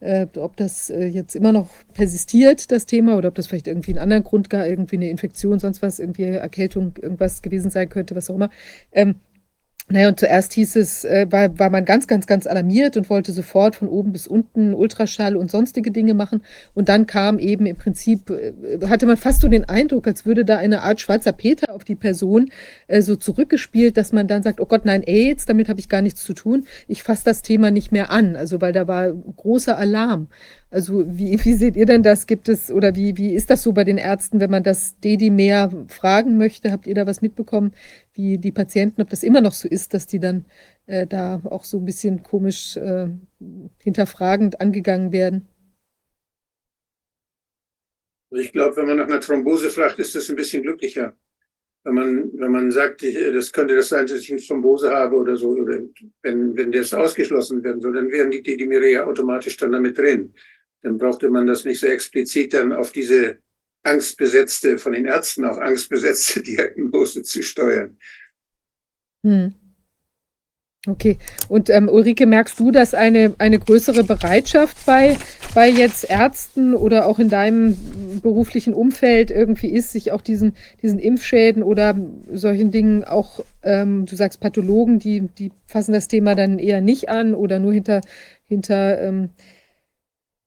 äh, 0.00 0.26
ob 0.36 0.56
das 0.56 0.90
äh, 0.90 1.06
jetzt 1.06 1.36
immer 1.36 1.52
noch 1.52 1.68
persistiert, 1.94 2.70
das 2.72 2.86
Thema, 2.86 3.16
oder 3.16 3.28
ob 3.28 3.34
das 3.34 3.46
vielleicht 3.46 3.68
irgendwie 3.68 3.92
einen 3.92 4.00
anderen 4.00 4.24
Grund 4.24 4.50
gar 4.50 4.66
irgendwie 4.66 4.96
eine 4.96 5.10
Infektion, 5.10 5.58
sonst 5.58 5.82
was, 5.82 5.98
irgendwie 5.98 6.24
Erkältung, 6.24 6.94
irgendwas 7.00 7.42
gewesen 7.42 7.70
sein 7.70 7.88
könnte, 7.88 8.16
was 8.16 8.30
auch 8.30 8.34
immer. 8.34 8.50
Ähm, 8.92 9.16
naja, 9.90 10.08
und 10.08 10.20
zuerst 10.20 10.52
hieß 10.52 10.76
es, 10.76 11.04
äh, 11.04 11.26
war, 11.30 11.58
war 11.58 11.68
man 11.68 11.84
ganz, 11.84 12.06
ganz, 12.06 12.26
ganz 12.26 12.46
alarmiert 12.46 12.96
und 12.96 13.10
wollte 13.10 13.32
sofort 13.32 13.74
von 13.74 13.88
oben 13.88 14.12
bis 14.12 14.28
unten 14.28 14.72
Ultraschall 14.72 15.36
und 15.36 15.50
sonstige 15.50 15.90
Dinge 15.90 16.14
machen. 16.14 16.42
Und 16.74 16.88
dann 16.88 17.06
kam 17.06 17.40
eben 17.40 17.66
im 17.66 17.76
Prinzip, 17.76 18.30
äh, 18.30 18.52
hatte 18.86 19.06
man 19.06 19.16
fast 19.16 19.40
so 19.40 19.48
den 19.48 19.68
Eindruck, 19.68 20.06
als 20.06 20.24
würde 20.24 20.44
da 20.44 20.58
eine 20.58 20.82
Art 20.82 21.00
schwarzer 21.00 21.32
Peter 21.32 21.74
auf 21.74 21.82
die 21.82 21.96
Person 21.96 22.50
äh, 22.86 23.02
so 23.02 23.16
zurückgespielt, 23.16 23.96
dass 23.96 24.12
man 24.12 24.28
dann 24.28 24.44
sagt, 24.44 24.60
oh 24.60 24.66
Gott, 24.66 24.84
nein, 24.84 25.02
AIDS, 25.04 25.44
damit 25.46 25.68
habe 25.68 25.80
ich 25.80 25.88
gar 25.88 26.02
nichts 26.02 26.22
zu 26.22 26.34
tun. 26.34 26.66
Ich 26.86 27.02
fasse 27.02 27.24
das 27.24 27.42
Thema 27.42 27.72
nicht 27.72 27.90
mehr 27.90 28.10
an. 28.10 28.36
Also 28.36 28.60
weil 28.60 28.72
da 28.72 28.86
war 28.86 29.12
großer 29.12 29.76
Alarm. 29.76 30.28
Also 30.70 31.04
wie, 31.08 31.44
wie 31.44 31.54
seht 31.54 31.74
ihr 31.74 31.86
denn 31.86 32.04
das? 32.04 32.28
Gibt 32.28 32.48
es 32.48 32.70
oder 32.70 32.94
wie, 32.94 33.16
wie 33.16 33.34
ist 33.34 33.50
das 33.50 33.62
so 33.64 33.72
bei 33.72 33.82
den 33.82 33.98
Ärzten, 33.98 34.38
wenn 34.38 34.50
man 34.50 34.62
das 34.62 35.00
Dedi 35.00 35.30
mehr 35.30 35.72
fragen 35.88 36.38
möchte? 36.38 36.70
Habt 36.70 36.86
ihr 36.86 36.94
da 36.94 37.06
was 37.06 37.22
mitbekommen, 37.22 37.72
wie 38.20 38.38
die 38.38 38.52
Patienten, 38.52 39.00
ob 39.00 39.08
das 39.08 39.22
immer 39.22 39.40
noch 39.40 39.52
so 39.52 39.68
ist, 39.68 39.94
dass 39.94 40.06
die 40.06 40.20
dann 40.20 40.44
äh, 40.86 41.06
da 41.06 41.40
auch 41.44 41.64
so 41.64 41.78
ein 41.78 41.84
bisschen 41.84 42.22
komisch 42.22 42.76
äh, 42.76 43.08
hinterfragend 43.78 44.60
angegangen 44.60 45.12
werden? 45.12 45.48
Also 48.30 48.44
ich 48.44 48.52
glaube, 48.52 48.76
wenn 48.76 48.86
man 48.86 48.98
nach 48.98 49.06
einer 49.06 49.20
Thrombose 49.20 49.70
fragt, 49.70 49.98
ist 49.98 50.14
das 50.14 50.28
ein 50.30 50.36
bisschen 50.36 50.62
glücklicher. 50.62 51.16
Wenn 51.82 51.94
man, 51.94 52.30
wenn 52.38 52.52
man 52.52 52.70
sagt, 52.70 53.02
das 53.02 53.50
könnte 53.52 53.74
das 53.74 53.88
sein, 53.88 54.06
dass 54.06 54.20
ich 54.20 54.30
eine 54.30 54.40
Thrombose 54.40 54.90
habe 54.90 55.16
oder 55.16 55.34
so, 55.34 55.48
oder 55.48 55.80
wenn, 56.22 56.56
wenn 56.56 56.70
das 56.70 56.92
ausgeschlossen 56.92 57.64
werden 57.64 57.80
soll, 57.80 57.94
dann 57.94 58.10
wären 58.10 58.30
die 58.30 58.42
Dedimere 58.42 58.90
ja 58.90 59.06
automatisch 59.06 59.56
dann 59.56 59.72
damit 59.72 59.96
drin 59.96 60.34
dann 60.82 60.98
brauchte 60.98 61.28
man 61.28 61.46
das 61.46 61.64
nicht 61.64 61.80
so 61.80 61.86
explizit 61.86 62.54
dann 62.54 62.72
auf 62.72 62.92
diese 62.92 63.38
angstbesetzte, 63.82 64.78
von 64.78 64.92
den 64.92 65.06
Ärzten 65.06 65.44
auch 65.44 65.58
angstbesetzte 65.58 66.42
Diagnose 66.42 67.22
zu 67.22 67.42
steuern. 67.42 67.96
Hm. 69.24 69.54
Okay. 70.86 71.18
Und 71.48 71.68
ähm, 71.68 71.90
Ulrike, 71.90 72.24
merkst 72.24 72.58
du, 72.58 72.70
dass 72.70 72.94
eine, 72.94 73.34
eine 73.36 73.58
größere 73.58 74.02
Bereitschaft 74.02 74.78
bei, 74.86 75.18
bei 75.54 75.68
jetzt 75.68 76.08
Ärzten 76.08 76.74
oder 76.74 77.04
auch 77.04 77.18
in 77.18 77.28
deinem 77.28 77.76
beruflichen 78.22 78.72
Umfeld 78.72 79.30
irgendwie 79.30 79.68
ist, 79.68 79.92
sich 79.92 80.10
auch 80.10 80.22
diesen, 80.22 80.56
diesen 80.82 80.98
Impfschäden 80.98 81.62
oder 81.62 81.94
solchen 82.32 82.70
Dingen 82.70 83.04
auch, 83.04 83.44
ähm, 83.62 84.06
du 84.06 84.16
sagst 84.16 84.40
Pathologen, 84.40 84.98
die, 84.98 85.28
die 85.38 85.52
fassen 85.66 85.92
das 85.92 86.08
Thema 86.08 86.34
dann 86.34 86.58
eher 86.58 86.80
nicht 86.80 87.10
an 87.10 87.34
oder 87.34 87.58
nur 87.58 87.74
hinter, 87.74 88.00
hinter 88.48 89.02
ähm, 89.02 89.30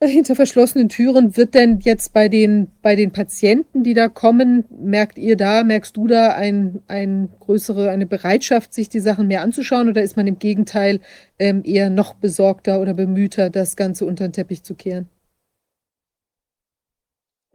hinter 0.08 0.36
verschlossenen 0.36 0.90
Türen 0.90 1.38
wird 1.38 1.54
denn 1.54 1.80
jetzt 1.80 2.14
bei 2.14 2.30
den, 2.30 2.68
bei 2.82 2.96
den 2.96 3.12
Patienten, 3.12 3.84
die 3.84 3.94
da 3.94 4.08
kommen, 4.08 4.66
merkt 4.70 5.18
ihr 5.18 5.38
da, 5.38 5.64
merkst 5.64 5.96
du 5.96 6.08
da 6.08 6.34
ein, 6.34 6.82
ein 6.88 7.30
größere, 7.40 7.90
eine 7.90 8.06
Bereitschaft, 8.06 8.74
sich 8.74 8.90
die 8.90 9.00
Sachen 9.00 9.28
mehr 9.28 9.42
anzuschauen 9.42 9.90
oder 9.90 10.04
ist 10.04 10.18
man 10.18 10.28
im 10.28 10.40
Gegenteil 10.40 11.00
ähm, 11.40 11.64
eher 11.66 11.90
noch 11.90 12.16
besorgter 12.16 12.82
oder 12.82 12.94
bemühter, 12.94 13.50
das 13.50 13.76
Ganze 13.76 14.06
unter 14.06 14.28
den 14.28 14.34
Teppich 14.34 14.64
zu 14.64 14.76
kehren? 14.76 15.10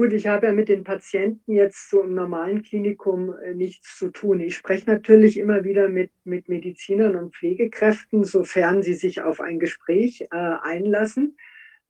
Gut, 0.00 0.12
ich 0.12 0.28
habe 0.28 0.46
ja 0.46 0.52
mit 0.52 0.68
den 0.68 0.84
Patienten 0.84 1.52
jetzt 1.52 1.90
so 1.90 2.02
im 2.02 2.14
normalen 2.14 2.62
Klinikum 2.62 3.34
äh, 3.42 3.52
nichts 3.52 3.98
zu 3.98 4.10
tun. 4.10 4.38
Ich 4.38 4.54
spreche 4.54 4.88
natürlich 4.88 5.36
immer 5.36 5.64
wieder 5.64 5.88
mit, 5.88 6.12
mit 6.22 6.48
Medizinern 6.48 7.16
und 7.16 7.34
Pflegekräften, 7.34 8.22
sofern 8.22 8.84
sie 8.84 8.94
sich 8.94 9.22
auf 9.22 9.40
ein 9.40 9.58
Gespräch 9.58 10.20
äh, 10.30 10.36
einlassen. 10.36 11.36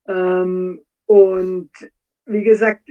Ähm, 0.08 0.84
und 1.06 1.70
wie 2.26 2.42
gesagt, 2.42 2.90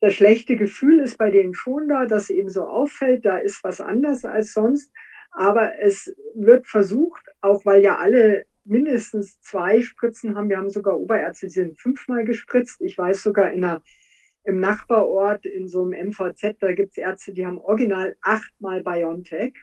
das 0.00 0.14
schlechte 0.14 0.56
Gefühl 0.56 1.00
ist 1.00 1.18
bei 1.18 1.30
denen 1.30 1.54
schon 1.54 1.88
da, 1.88 2.06
dass 2.06 2.30
eben 2.30 2.48
so 2.48 2.64
auffällt, 2.64 3.24
da 3.24 3.38
ist 3.38 3.62
was 3.64 3.80
anders 3.80 4.24
als 4.24 4.52
sonst. 4.52 4.90
Aber 5.32 5.78
es 5.80 6.14
wird 6.34 6.66
versucht, 6.66 7.22
auch 7.40 7.64
weil 7.64 7.82
ja 7.82 7.98
alle 7.98 8.46
mindestens 8.64 9.40
zwei 9.40 9.82
Spritzen 9.82 10.36
haben. 10.36 10.48
Wir 10.48 10.58
haben 10.58 10.70
sogar 10.70 10.98
Oberärzte, 10.98 11.46
die 11.46 11.52
sind 11.52 11.80
fünfmal 11.80 12.24
gespritzt. 12.24 12.80
Ich 12.80 12.96
weiß 12.96 13.22
sogar 13.22 13.50
in 13.52 13.64
einer, 13.64 13.82
im 14.44 14.60
Nachbarort 14.60 15.46
in 15.46 15.68
so 15.68 15.84
einem 15.84 16.10
MVZ, 16.10 16.56
da 16.60 16.72
gibt 16.72 16.92
es 16.92 16.98
Ärzte, 16.98 17.32
die 17.32 17.46
haben 17.46 17.58
original 17.58 18.16
achtmal 18.20 18.82
BioNTech. 18.82 19.54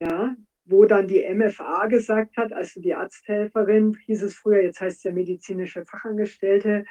Ja, 0.00 0.36
wo 0.64 0.84
dann 0.84 1.08
die 1.08 1.24
MFA 1.28 1.86
gesagt 1.86 2.36
hat, 2.36 2.52
also 2.52 2.80
die 2.80 2.94
Arzthelferin, 2.94 3.96
hieß 4.06 4.22
es 4.22 4.34
früher, 4.34 4.62
jetzt 4.62 4.80
heißt 4.80 4.98
es 4.98 5.04
ja 5.04 5.12
medizinische 5.12 5.84
Fachangestellte, 5.84 6.84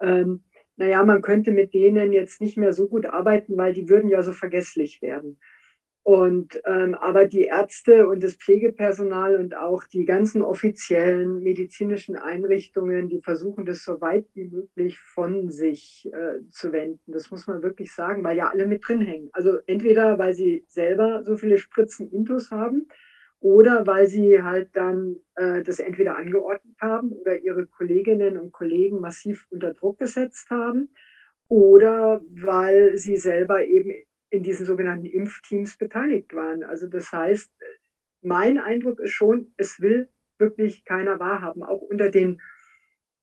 ähm, 0.00 0.44
naja, 0.76 1.04
man 1.04 1.22
könnte 1.22 1.52
mit 1.52 1.74
denen 1.74 2.12
jetzt 2.12 2.40
nicht 2.40 2.56
mehr 2.56 2.72
so 2.72 2.88
gut 2.88 3.06
arbeiten, 3.06 3.56
weil 3.56 3.74
die 3.74 3.88
würden 3.88 4.08
ja 4.08 4.22
so 4.22 4.32
vergesslich 4.32 5.02
werden. 5.02 5.38
Und 6.04 6.60
ähm, 6.64 6.96
aber 6.96 7.26
die 7.26 7.44
Ärzte 7.44 8.08
und 8.08 8.24
das 8.24 8.34
Pflegepersonal 8.34 9.36
und 9.36 9.56
auch 9.56 9.84
die 9.84 10.04
ganzen 10.04 10.42
offiziellen 10.42 11.44
medizinischen 11.44 12.16
Einrichtungen, 12.16 13.08
die 13.08 13.20
versuchen 13.20 13.64
das 13.64 13.84
so 13.84 14.00
weit 14.00 14.26
wie 14.34 14.48
möglich 14.48 14.98
von 14.98 15.48
sich 15.50 16.10
äh, 16.12 16.40
zu 16.50 16.72
wenden. 16.72 17.12
Das 17.12 17.30
muss 17.30 17.46
man 17.46 17.62
wirklich 17.62 17.92
sagen, 17.92 18.24
weil 18.24 18.36
ja 18.36 18.50
alle 18.50 18.66
mit 18.66 18.86
drin 18.86 19.00
hängen. 19.00 19.30
Also 19.32 19.58
entweder 19.66 20.18
weil 20.18 20.34
sie 20.34 20.64
selber 20.66 21.22
so 21.24 21.36
viele 21.36 21.58
Spritzen 21.58 22.10
Intus 22.10 22.50
haben, 22.50 22.88
oder 23.42 23.86
weil 23.88 24.06
sie 24.06 24.40
halt 24.40 24.70
dann 24.74 25.16
äh, 25.34 25.62
das 25.62 25.80
entweder 25.80 26.16
angeordnet 26.16 26.76
haben 26.80 27.10
oder 27.12 27.38
ihre 27.40 27.66
Kolleginnen 27.66 28.38
und 28.38 28.52
Kollegen 28.52 29.00
massiv 29.00 29.46
unter 29.50 29.74
Druck 29.74 29.98
gesetzt 29.98 30.48
haben 30.48 30.90
oder 31.48 32.22
weil 32.30 32.96
sie 32.96 33.16
selber 33.16 33.64
eben 33.64 33.92
in 34.30 34.44
diesen 34.44 34.64
sogenannten 34.64 35.06
Impfteams 35.06 35.76
beteiligt 35.76 36.32
waren. 36.34 36.62
Also 36.62 36.86
das 36.86 37.10
heißt, 37.10 37.52
mein 38.22 38.58
Eindruck 38.58 39.00
ist 39.00 39.10
schon, 39.10 39.52
es 39.56 39.80
will 39.80 40.08
wirklich 40.38 40.84
keiner 40.84 41.18
wahrhaben, 41.18 41.64
auch 41.64 41.82
unter 41.82 42.10
den 42.10 42.40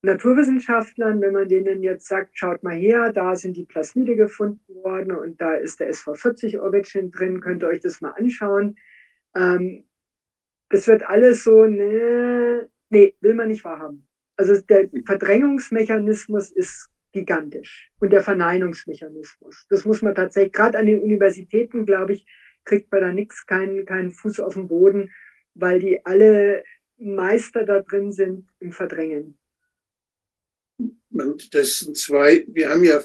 Naturwissenschaftlern, 0.01 1.21
wenn 1.21 1.33
man 1.33 1.47
denen 1.47 1.81
jetzt 1.81 2.07
sagt, 2.07 2.37
schaut 2.37 2.61
mal 2.61 2.75
her, 2.75 3.13
da 3.13 3.35
sind 3.35 3.55
die 3.55 3.65
Plasmide 3.65 4.15
gefunden 4.15 4.75
worden 4.83 5.13
und 5.13 5.39
da 5.39 5.55
ist 5.55 5.79
der 5.79 5.91
SV40-Origin 5.91 7.11
drin, 7.11 7.41
könnt 7.41 7.63
ihr 7.63 7.69
euch 7.69 7.81
das 7.81 8.01
mal 8.01 8.11
anschauen. 8.11 8.77
Ähm, 9.35 9.85
es 10.69 10.87
wird 10.87 11.03
alles 11.03 11.43
so, 11.43 11.65
nee, 11.65 12.61
nee, 12.89 13.15
will 13.21 13.33
man 13.33 13.49
nicht 13.49 13.63
wahrhaben. 13.63 14.07
Also 14.37 14.59
der 14.61 14.89
Verdrängungsmechanismus 15.05 16.51
ist 16.51 16.89
gigantisch 17.11 17.91
und 17.99 18.11
der 18.11 18.23
Verneinungsmechanismus. 18.23 19.65
Das 19.69 19.83
muss 19.85 20.01
man 20.01 20.15
tatsächlich, 20.15 20.53
gerade 20.53 20.77
an 20.77 20.85
den 20.85 21.01
Universitäten, 21.01 21.85
glaube 21.85 22.13
ich, 22.13 22.25
kriegt 22.65 22.91
man 22.91 23.01
da 23.01 23.11
nichts, 23.11 23.45
keinen, 23.45 23.85
keinen 23.85 24.11
Fuß 24.11 24.39
auf 24.39 24.53
den 24.53 24.67
Boden, 24.67 25.11
weil 25.55 25.79
die 25.79 26.05
alle 26.05 26.63
Meister 26.97 27.65
da 27.65 27.81
drin 27.81 28.11
sind 28.11 28.47
im 28.59 28.71
Verdrängen. 28.71 29.37
Und 31.11 31.53
das 31.53 31.79
sind 31.79 31.97
zwei, 31.97 32.45
wir 32.47 32.69
haben 32.69 32.83
ja 32.83 33.01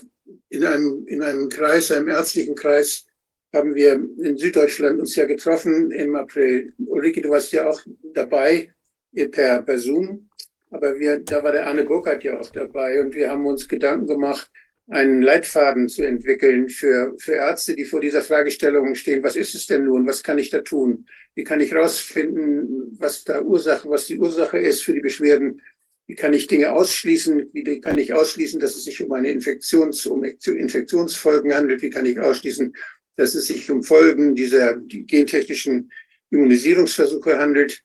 in 0.51 0.65
einem, 0.65 1.07
in 1.07 1.23
einem 1.23 1.49
Kreis, 1.49 1.91
einem 1.91 2.09
ärztlichen 2.09 2.55
Kreis, 2.55 3.07
haben 3.55 3.75
wir 3.75 3.93
in 3.93 4.37
Süddeutschland 4.37 5.01
uns 5.01 5.15
ja 5.17 5.25
getroffen 5.27 5.91
im 5.93 6.17
April. 6.17 6.73
Ulrike, 6.87 7.23
du 7.23 7.31
warst 7.31 7.53
ja 7.53 7.69
auch 7.69 7.81
dabei 8.13 8.75
per, 9.31 9.63
per 9.63 9.79
Zoom, 9.79 10.29
aber 10.71 10.99
wir, 10.99 11.21
da 11.21 11.43
war 11.43 11.53
der 11.53 11.67
Arne 11.67 11.85
Burkhardt 11.85 12.25
ja 12.25 12.39
auch 12.39 12.51
dabei 12.51 13.01
und 13.01 13.15
wir 13.15 13.31
haben 13.31 13.47
uns 13.47 13.69
Gedanken 13.69 14.09
gemacht, 14.09 14.51
einen 14.89 15.23
Leitfaden 15.23 15.89
zu 15.89 16.03
entwickeln 16.03 16.69
für, 16.69 17.15
für 17.19 17.35
Ärzte, 17.35 17.75
die 17.75 17.85
vor 17.85 18.01
dieser 18.01 18.23
Fragestellung 18.23 18.95
stehen. 18.95 19.23
Was 19.23 19.37
ist 19.37 19.55
es 19.55 19.67
denn 19.67 19.85
nun? 19.85 20.07
Was 20.07 20.23
kann 20.23 20.39
ich 20.39 20.51
da 20.51 20.61
tun? 20.61 21.07
Wie 21.35 21.45
kann 21.45 21.61
ich 21.61 21.73
herausfinden, 21.73 22.97
was 22.99 23.25
da 23.25 23.41
Ursache, 23.41 23.89
was 23.89 24.07
die 24.07 24.19
Ursache 24.19 24.59
ist 24.59 24.83
für 24.83 24.93
die 24.93 25.01
Beschwerden? 25.01 25.63
Wie 26.07 26.17
kann 26.17 26.35
ich 26.35 26.49
Dinge 26.49 26.73
ausschließen? 26.73 27.51
Wie 27.53 27.81
kann 27.81 27.99
ich 27.99 28.13
ausschließen, 28.13 28.61
dass 28.61 28.75
es 28.75 28.85
sich 28.85 29.03
um 29.03 29.13
eine 29.13 29.31
Infektions, 29.31 30.05
um 30.05 30.23
Infektionsfolgen 30.23 31.55
handelt? 31.55 31.81
Wie 31.81 31.91
kann 31.91 32.05
ich 32.05 32.21
ausschließen, 32.21 32.75
dass 33.17 33.35
es 33.35 33.47
sich 33.47 33.71
um 33.71 33.83
Folgen 33.83 34.35
dieser 34.35 34.77
die 34.77 35.07
gentechnischen 35.07 35.91
Immunisierungsversuche 36.31 37.39
handelt. 37.39 37.83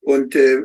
Und 0.00 0.34
äh, 0.36 0.62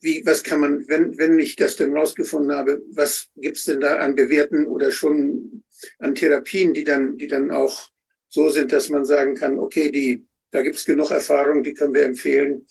wie, 0.00 0.24
was 0.24 0.42
kann 0.42 0.60
man, 0.60 0.88
wenn, 0.88 1.16
wenn 1.18 1.38
ich 1.38 1.56
das 1.56 1.76
denn 1.76 1.96
rausgefunden 1.96 2.56
habe, 2.56 2.82
was 2.92 3.28
gibt 3.36 3.56
es 3.56 3.64
denn 3.64 3.80
da 3.80 3.96
an 3.96 4.14
Bewerten 4.14 4.66
oder 4.66 4.90
schon 4.90 5.64
an 5.98 6.14
Therapien, 6.14 6.74
die 6.74 6.84
dann, 6.84 7.16
die 7.16 7.26
dann 7.26 7.50
auch 7.50 7.88
so 8.28 8.50
sind, 8.50 8.72
dass 8.72 8.88
man 8.88 9.04
sagen 9.04 9.34
kann, 9.34 9.58
okay, 9.58 9.90
die, 9.90 10.26
da 10.50 10.62
gibt 10.62 10.76
es 10.76 10.84
genug 10.84 11.10
Erfahrung, 11.10 11.62
die 11.62 11.74
können 11.74 11.94
wir 11.94 12.04
empfehlen. 12.04 12.66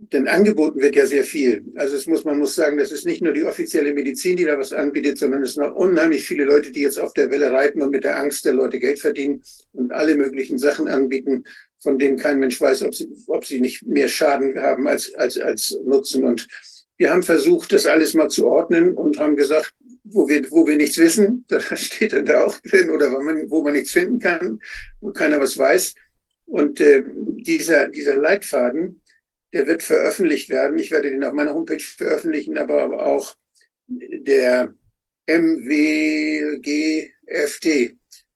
Denn 0.00 0.28
angeboten 0.28 0.80
wird 0.80 0.94
ja 0.94 1.06
sehr 1.06 1.24
viel. 1.24 1.64
Also 1.74 1.96
es 1.96 2.06
muss, 2.06 2.24
man 2.24 2.38
muss 2.38 2.54
sagen, 2.54 2.78
das 2.78 2.92
ist 2.92 3.04
nicht 3.04 3.20
nur 3.20 3.32
die 3.32 3.42
offizielle 3.42 3.92
Medizin, 3.92 4.36
die 4.36 4.44
da 4.44 4.56
was 4.56 4.72
anbietet, 4.72 5.18
sondern 5.18 5.42
es 5.42 5.54
sind 5.54 5.64
noch 5.64 5.74
unheimlich 5.74 6.24
viele 6.24 6.44
Leute, 6.44 6.70
die 6.70 6.82
jetzt 6.82 7.00
auf 7.00 7.12
der 7.14 7.30
Welle 7.32 7.50
reiten 7.50 7.82
und 7.82 7.90
mit 7.90 8.04
der 8.04 8.16
Angst 8.16 8.44
der 8.44 8.52
Leute 8.52 8.78
Geld 8.78 9.00
verdienen 9.00 9.42
und 9.72 9.90
alle 9.90 10.14
möglichen 10.14 10.56
Sachen 10.56 10.86
anbieten, 10.86 11.42
von 11.80 11.98
denen 11.98 12.16
kein 12.16 12.38
Mensch 12.38 12.60
weiß, 12.60 12.82
ob 12.82 12.94
sie, 12.94 13.08
ob 13.26 13.44
sie 13.44 13.60
nicht 13.60 13.84
mehr 13.86 14.08
Schaden 14.08 14.56
haben 14.60 14.86
als, 14.86 15.12
als, 15.16 15.36
als 15.36 15.76
Nutzen. 15.84 16.22
Und 16.22 16.46
wir 16.96 17.10
haben 17.10 17.24
versucht, 17.24 17.72
das 17.72 17.86
alles 17.86 18.14
mal 18.14 18.28
zu 18.28 18.46
ordnen 18.46 18.94
und 18.94 19.18
haben 19.18 19.34
gesagt, 19.34 19.74
wo 20.04 20.28
wir, 20.28 20.48
wo 20.50 20.64
wir 20.64 20.76
nichts 20.76 20.98
wissen, 20.98 21.44
da 21.48 21.60
steht 21.76 22.12
dann 22.12 22.24
da 22.24 22.44
auch 22.44 22.56
drin, 22.60 22.90
oder 22.90 23.10
wo 23.10 23.20
man, 23.20 23.50
wo 23.50 23.62
man 23.62 23.72
nichts 23.72 23.90
finden 23.90 24.20
kann, 24.20 24.60
wo 25.00 25.10
keiner 25.10 25.40
was 25.40 25.58
weiß. 25.58 25.94
Und 26.46 26.80
äh, 26.80 27.02
dieser, 27.06 27.88
dieser 27.88 28.16
Leitfaden, 28.16 29.00
der 29.52 29.66
wird 29.66 29.82
veröffentlicht 29.82 30.50
werden. 30.50 30.78
Ich 30.78 30.90
werde 30.90 31.10
den 31.10 31.24
auf 31.24 31.32
meiner 31.32 31.54
Homepage 31.54 31.78
veröffentlichen, 31.78 32.58
aber, 32.58 33.06
auch 33.06 33.34
der 33.88 34.74
MWGFT 35.26 37.06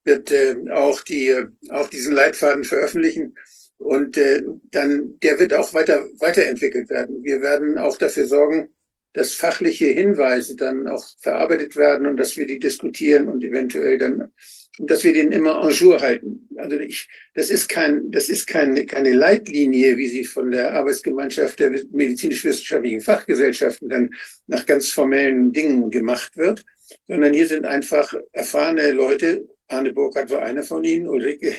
wird 0.05 0.31
äh, 0.31 0.57
auch, 0.71 1.03
die, 1.03 1.35
auch 1.71 1.89
diesen 1.89 2.15
Leitfaden 2.15 2.65
veröffentlichen. 2.65 3.37
Und 3.79 4.17
äh, 4.17 4.43
dann, 4.71 5.19
der 5.21 5.39
wird 5.39 5.55
auch 5.55 5.75
weiter, 5.75 6.07
weiterentwickelt 6.19 6.89
werden. 6.91 7.23
Wir 7.23 7.41
werden 7.43 7.79
auch 7.79 7.97
dafür 7.99 8.27
sorgen, 8.27 8.75
dass 9.13 9.35
fachliche 9.35 9.87
Hinweise 9.87 10.57
dann 10.57 10.89
auch 10.89 11.05
verarbeitet 11.21 11.77
werden 11.77 12.07
und 12.07 12.17
dass 12.17 12.37
wir 12.37 12.47
die 12.47 12.59
diskutieren 12.59 13.29
und 13.29 13.45
eventuell 13.45 13.99
dann, 13.99 14.33
dass 14.79 15.05
wir 15.05 15.13
den 15.13 15.33
immer 15.33 15.63
en 15.63 15.71
jour 15.71 16.01
halten. 16.01 16.49
Also 16.57 16.79
ich, 16.79 17.09
das 17.35 17.51
ist 17.51 17.69
kein, 17.69 18.11
das 18.11 18.29
ist 18.29 18.47
keine, 18.47 18.87
keine 18.87 19.13
Leitlinie, 19.13 19.97
wie 19.97 20.09
sie 20.09 20.25
von 20.25 20.51
der 20.51 20.73
Arbeitsgemeinschaft 20.73 21.59
der 21.61 21.71
medizinisch-wissenschaftlichen 21.91 23.01
Fachgesellschaften 23.03 23.89
dann 23.89 24.11
nach 24.47 24.65
ganz 24.65 24.89
formellen 24.89 25.53
Dingen 25.53 25.91
gemacht 25.91 26.37
wird, 26.37 26.65
sondern 27.07 27.35
hier 27.35 27.47
sind 27.47 27.67
einfach 27.67 28.15
erfahrene 28.33 28.93
Leute. 28.93 29.47
Arne 29.69 29.93
Burkhardt 29.93 30.31
war 30.31 30.43
einer 30.43 30.63
von 30.63 30.85
ihnen, 30.85 31.09
Ulrike 31.09 31.55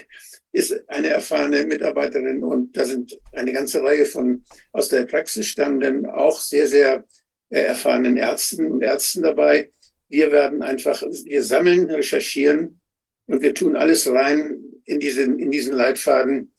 ist 0.51 0.88
eine 0.88 1.09
erfahrene 1.09 1.66
Mitarbeiterin 1.66 2.43
und 2.43 2.78
da 2.78 2.86
sind 2.86 3.20
eine 3.32 3.53
ganze 3.53 3.82
Reihe 3.82 4.05
von 4.05 4.43
aus 4.72 4.89
der 4.89 5.05
Praxis 5.05 5.47
stammenden, 5.47 6.05
auch 6.05 6.39
sehr, 6.39 6.68
sehr 6.68 7.05
äh, 7.49 7.61
erfahrenen 7.61 8.18
Ärzten 8.18 8.72
und 8.72 8.84
Ärzten 8.84 9.24
dabei. 9.24 9.72
Wir 10.09 10.32
werden 10.32 10.61
einfach, 10.61 11.01
wir 11.01 11.43
sammeln, 11.43 11.89
recherchieren 11.89 12.80
und 13.28 13.41
wir 13.41 13.53
tun 13.53 13.76
alles 13.76 14.07
rein 14.07 14.63
in 14.86 14.99
diesen, 14.99 15.39
in 15.39 15.51
diesen 15.51 15.74
Leitfaden, 15.74 16.53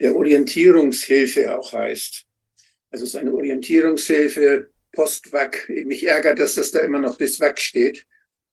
der 0.00 0.14
Orientierungshilfe 0.14 1.56
auch 1.56 1.72
heißt. 1.72 2.26
Also 2.90 3.04
es 3.04 3.10
ist 3.10 3.16
eine 3.16 3.32
Orientierungshilfe 3.32 4.70
post-WAC. 4.92 5.68
Mich 5.86 6.04
ärgert, 6.04 6.38
dass 6.38 6.56
das 6.56 6.70
da 6.70 6.80
immer 6.80 6.98
noch 6.98 7.16
bis 7.16 7.40
WAC 7.40 7.58
steht, 7.58 8.06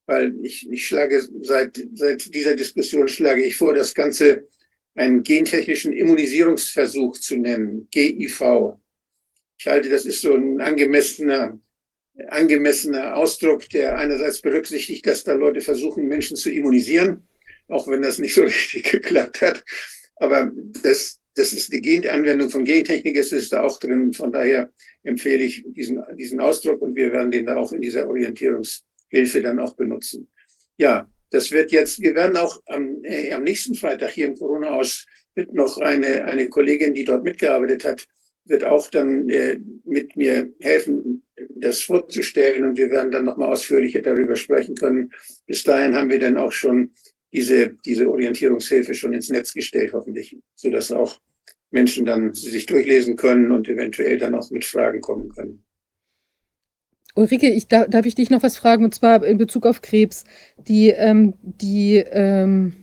weil 0.06 0.34
ich, 0.44 0.70
ich 0.70 0.88
schlage 0.88 1.28
seit, 1.42 1.82
seit 1.96 2.34
dieser 2.34 2.56
Diskussion 2.56 3.08
schlage 3.08 3.44
ich 3.44 3.58
vor, 3.58 3.74
das 3.74 3.94
Ganze 3.94 4.48
einen 4.96 5.24
gentechnischen 5.24 5.94
Immunisierungsversuch 5.94 7.20
zu 7.20 7.38
nennen, 7.38 7.88
GIV. 7.92 8.78
Ich 9.60 9.68
halte, 9.68 9.90
das 9.90 10.06
ist 10.06 10.22
so 10.22 10.34
ein 10.34 10.62
angemessener 10.62 11.60
angemessener 12.30 13.16
Ausdruck, 13.16 13.70
der 13.70 13.98
einerseits 13.98 14.42
berücksichtigt, 14.42 15.06
dass 15.06 15.24
da 15.24 15.34
Leute 15.34 15.62
versuchen, 15.62 16.08
Menschen 16.08 16.36
zu 16.36 16.50
immunisieren, 16.52 17.28
auch 17.68 17.88
wenn 17.88 18.02
das 18.02 18.20
nicht 18.20 18.36
so 18.36 18.42
richtig 18.44 18.92
geklappt 18.92 19.42
hat. 19.42 19.64
Aber 20.16 20.52
das, 20.84 21.20
das 21.36 21.54
ist 21.54 21.72
die 21.72 21.82
Genanwendung 21.82 22.50
von 22.50 22.66
Gentechnik, 22.66 23.16
ist, 23.16 23.34
ist 23.34 23.54
da 23.54 23.64
auch 23.64 23.80
drin. 23.80 24.14
Von 24.14 24.32
daher 24.32 24.72
empfehle 25.04 25.44
ich 25.44 25.64
diesen, 25.68 26.04
diesen 26.18 26.40
Ausdruck 26.40 26.82
und 26.82 26.96
wir 26.96 27.12
werden 27.12 27.32
den 27.32 27.46
da 27.46 27.56
auch 27.56 27.72
in 27.72 27.82
dieser 27.82 28.08
Orientierungshilfe 28.08 29.42
dann 29.42 29.60
auch 29.60 29.76
benutzen. 29.76 30.28
Ja, 30.78 31.10
das 31.30 31.52
wird 31.52 31.72
jetzt, 31.72 32.02
wir 32.02 32.16
werden 32.16 32.38
auch 32.38 32.62
am, 32.66 33.04
äh, 33.04 33.32
am 33.32 33.44
nächsten 33.44 33.76
Freitag 33.76 34.12
hier 34.12 34.28
im 34.28 34.38
Corona-Haus 34.38 35.06
mit 35.36 35.54
noch 35.54 35.78
eine, 35.78 36.26
eine 36.26 36.50
Kollegin, 36.50 36.94
die 36.94 37.04
dort 37.04 37.24
mitgearbeitet 37.24 37.86
hat, 37.86 38.08
wird 38.46 38.64
auch 38.64 38.90
dann 38.90 39.30
äh, 39.30 39.60
mit 39.84 40.16
mir 40.16 40.52
helfen, 40.60 41.24
das 41.50 41.82
vorzustellen 41.82 42.66
und 42.66 42.78
wir 42.78 42.90
werden 42.90 43.12
dann 43.12 43.26
nochmal 43.26 43.52
ausführlicher 43.52 44.02
darüber 44.02 44.36
sprechen 44.36 44.76
können. 44.76 45.12
Bis 45.46 45.64
dahin 45.64 45.96
haben 45.96 46.10
wir 46.10 46.20
dann 46.20 46.38
auch 46.38 46.52
schon 46.52 46.94
diese, 47.32 47.76
diese 47.86 48.10
Orientierungshilfe 48.10 48.94
schon 48.94 49.14
ins 49.14 49.30
Netz 49.30 49.54
gestellt, 49.54 49.92
hoffentlich, 49.94 50.38
sodass 50.56 50.92
auch 50.92 51.20
Menschen 51.72 52.06
dann 52.06 52.34
sich 52.34 52.66
durchlesen 52.66 53.16
können 53.16 53.52
und 53.52 53.68
eventuell 53.68 54.18
dann 54.18 54.36
auch 54.36 54.50
mit 54.52 54.66
Fragen 54.66 55.02
kommen 55.02 55.30
können. 55.30 55.64
Ulrike, 57.16 57.50
ich, 57.50 57.68
darf, 57.68 57.88
darf 57.90 58.06
ich 58.06 58.16
dich 58.16 58.30
noch 58.30 58.44
was 58.44 58.58
fragen, 58.58 58.86
und 58.86 58.94
zwar 58.94 59.26
in 59.26 59.38
Bezug 59.38 59.66
auf 59.66 59.82
Krebs. 59.82 60.24
Die, 60.58 60.90
ähm, 60.90 61.34
die, 61.42 61.98
ähm, 61.98 62.74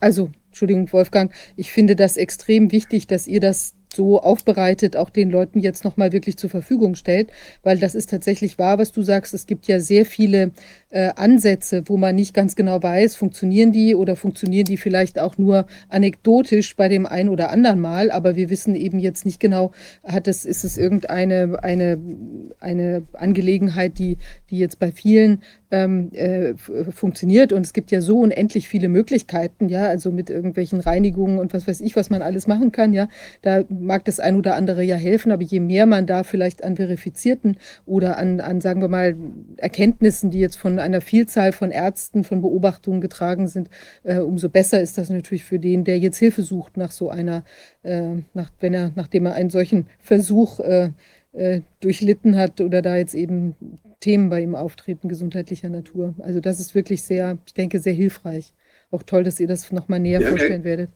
also, 0.00 0.30
Entschuldigung, 0.46 0.92
Wolfgang, 0.92 1.32
ich 1.56 1.72
finde 1.72 1.94
das 1.94 2.16
extrem 2.16 2.72
wichtig, 2.72 3.06
dass 3.06 3.26
ihr 3.26 3.40
das 3.40 3.74
so 3.94 4.20
aufbereitet 4.20 4.96
auch 4.96 5.10
den 5.10 5.30
Leuten 5.30 5.60
jetzt 5.60 5.84
nochmal 5.84 6.12
wirklich 6.12 6.36
zur 6.38 6.50
Verfügung 6.50 6.94
stellt, 6.94 7.30
weil 7.62 7.78
das 7.78 7.94
ist 7.94 8.10
tatsächlich 8.10 8.58
wahr, 8.58 8.78
was 8.78 8.92
du 8.92 9.02
sagst. 9.02 9.34
Es 9.34 9.46
gibt 9.46 9.66
ja 9.66 9.80
sehr 9.80 10.06
viele 10.06 10.52
äh, 10.92 11.10
Ansätze, 11.16 11.82
wo 11.86 11.96
man 11.96 12.14
nicht 12.14 12.34
ganz 12.34 12.54
genau 12.54 12.82
weiß, 12.82 13.16
funktionieren 13.16 13.72
die 13.72 13.94
oder 13.94 14.14
funktionieren 14.14 14.66
die 14.66 14.76
vielleicht 14.76 15.18
auch 15.18 15.38
nur 15.38 15.66
anekdotisch 15.88 16.76
bei 16.76 16.88
dem 16.88 17.06
einen 17.06 17.30
oder 17.30 17.50
anderen 17.50 17.80
Mal, 17.80 18.10
aber 18.10 18.36
wir 18.36 18.50
wissen 18.50 18.74
eben 18.74 18.98
jetzt 18.98 19.24
nicht 19.24 19.40
genau, 19.40 19.72
hat 20.04 20.28
es, 20.28 20.44
ist 20.44 20.64
es 20.64 20.76
irgendeine 20.76 21.58
eine, 21.62 21.98
eine 22.60 23.02
Angelegenheit, 23.14 23.98
die, 23.98 24.18
die 24.50 24.58
jetzt 24.58 24.78
bei 24.78 24.92
vielen 24.92 25.42
ähm, 25.72 26.10
äh, 26.12 26.54
funktioniert. 26.92 27.52
Und 27.52 27.62
es 27.62 27.72
gibt 27.72 27.90
ja 27.90 28.00
so 28.00 28.20
unendlich 28.20 28.68
viele 28.68 28.88
Möglichkeiten, 28.88 29.68
ja, 29.68 29.86
also 29.86 30.12
mit 30.12 30.30
irgendwelchen 30.30 30.80
Reinigungen 30.80 31.38
und 31.38 31.54
was 31.54 31.66
weiß 31.66 31.80
ich, 31.80 31.96
was 31.96 32.10
man 32.10 32.22
alles 32.22 32.46
machen 32.46 32.70
kann, 32.70 32.92
ja, 32.92 33.08
da 33.40 33.64
mag 33.68 34.04
das 34.04 34.20
ein 34.20 34.36
oder 34.36 34.54
andere 34.54 34.84
ja 34.84 34.96
helfen, 34.96 35.32
aber 35.32 35.42
je 35.42 35.60
mehr 35.60 35.86
man 35.86 36.06
da 36.06 36.22
vielleicht 36.22 36.62
an 36.62 36.76
verifizierten 36.76 37.56
oder 37.86 38.18
an, 38.18 38.40
an 38.40 38.60
sagen 38.60 38.82
wir 38.82 38.88
mal, 38.88 39.16
Erkenntnissen, 39.56 40.30
die 40.30 40.40
jetzt 40.40 40.56
von 40.56 40.78
einer 40.82 41.00
Vielzahl 41.00 41.52
von 41.52 41.70
Ärzten, 41.70 42.24
von 42.24 42.42
Beobachtungen 42.42 43.00
getragen 43.00 43.48
sind, 43.48 43.68
äh, 44.02 44.18
umso 44.18 44.48
besser 44.48 44.80
ist 44.80 44.98
das 44.98 45.10
natürlich 45.10 45.44
für 45.44 45.58
den, 45.58 45.84
der 45.84 45.98
jetzt 45.98 46.18
Hilfe 46.18 46.42
sucht 46.42 46.76
nach 46.76 46.90
so 46.90 47.10
einer, 47.10 47.44
äh, 47.82 48.16
nach, 48.34 48.50
wenn 48.60 48.74
er, 48.74 48.92
nachdem 48.94 49.26
er 49.26 49.34
einen 49.34 49.50
solchen 49.50 49.86
Versuch 50.00 50.60
äh, 50.60 50.90
äh 51.32 51.62
durchlitten 51.80 52.36
hat 52.36 52.60
oder 52.60 52.82
da 52.82 52.96
jetzt 52.96 53.14
eben 53.14 53.56
Themen 54.00 54.28
bei 54.28 54.42
ihm 54.42 54.54
auftreten, 54.54 55.08
gesundheitlicher 55.08 55.68
Natur. 55.68 56.14
Also 56.18 56.40
das 56.40 56.60
ist 56.60 56.74
wirklich 56.74 57.02
sehr, 57.02 57.38
ich 57.46 57.54
denke, 57.54 57.78
sehr 57.80 57.94
hilfreich. 57.94 58.52
Auch 58.90 59.02
toll, 59.04 59.24
dass 59.24 59.40
ihr 59.40 59.46
das 59.46 59.70
nochmal 59.72 60.00
näher 60.00 60.20
ja, 60.20 60.28
vorstellen 60.28 60.64
werdet. 60.64 60.90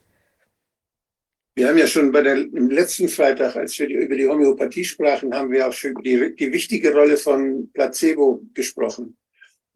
Wir 1.55 1.69
haben 1.69 1.79
ja 1.79 1.87
schon 1.87 2.13
bei 2.13 2.21
der, 2.21 2.37
im 2.37 2.69
letzten 2.69 3.09
Freitag, 3.09 3.57
als 3.57 3.79
wir 3.79 3.87
die, 3.87 3.95
über 3.95 4.15
die 4.15 4.29
Homöopathie 4.29 4.85
sprachen, 4.85 5.33
haben 5.33 5.51
wir 5.51 5.67
auch 5.67 5.73
schon 5.73 5.95
die, 6.03 6.37
die 6.37 6.53
wichtige 6.53 6.93
Rolle 6.93 7.17
von 7.17 7.71
Placebo 7.73 8.43
gesprochen 8.53 9.17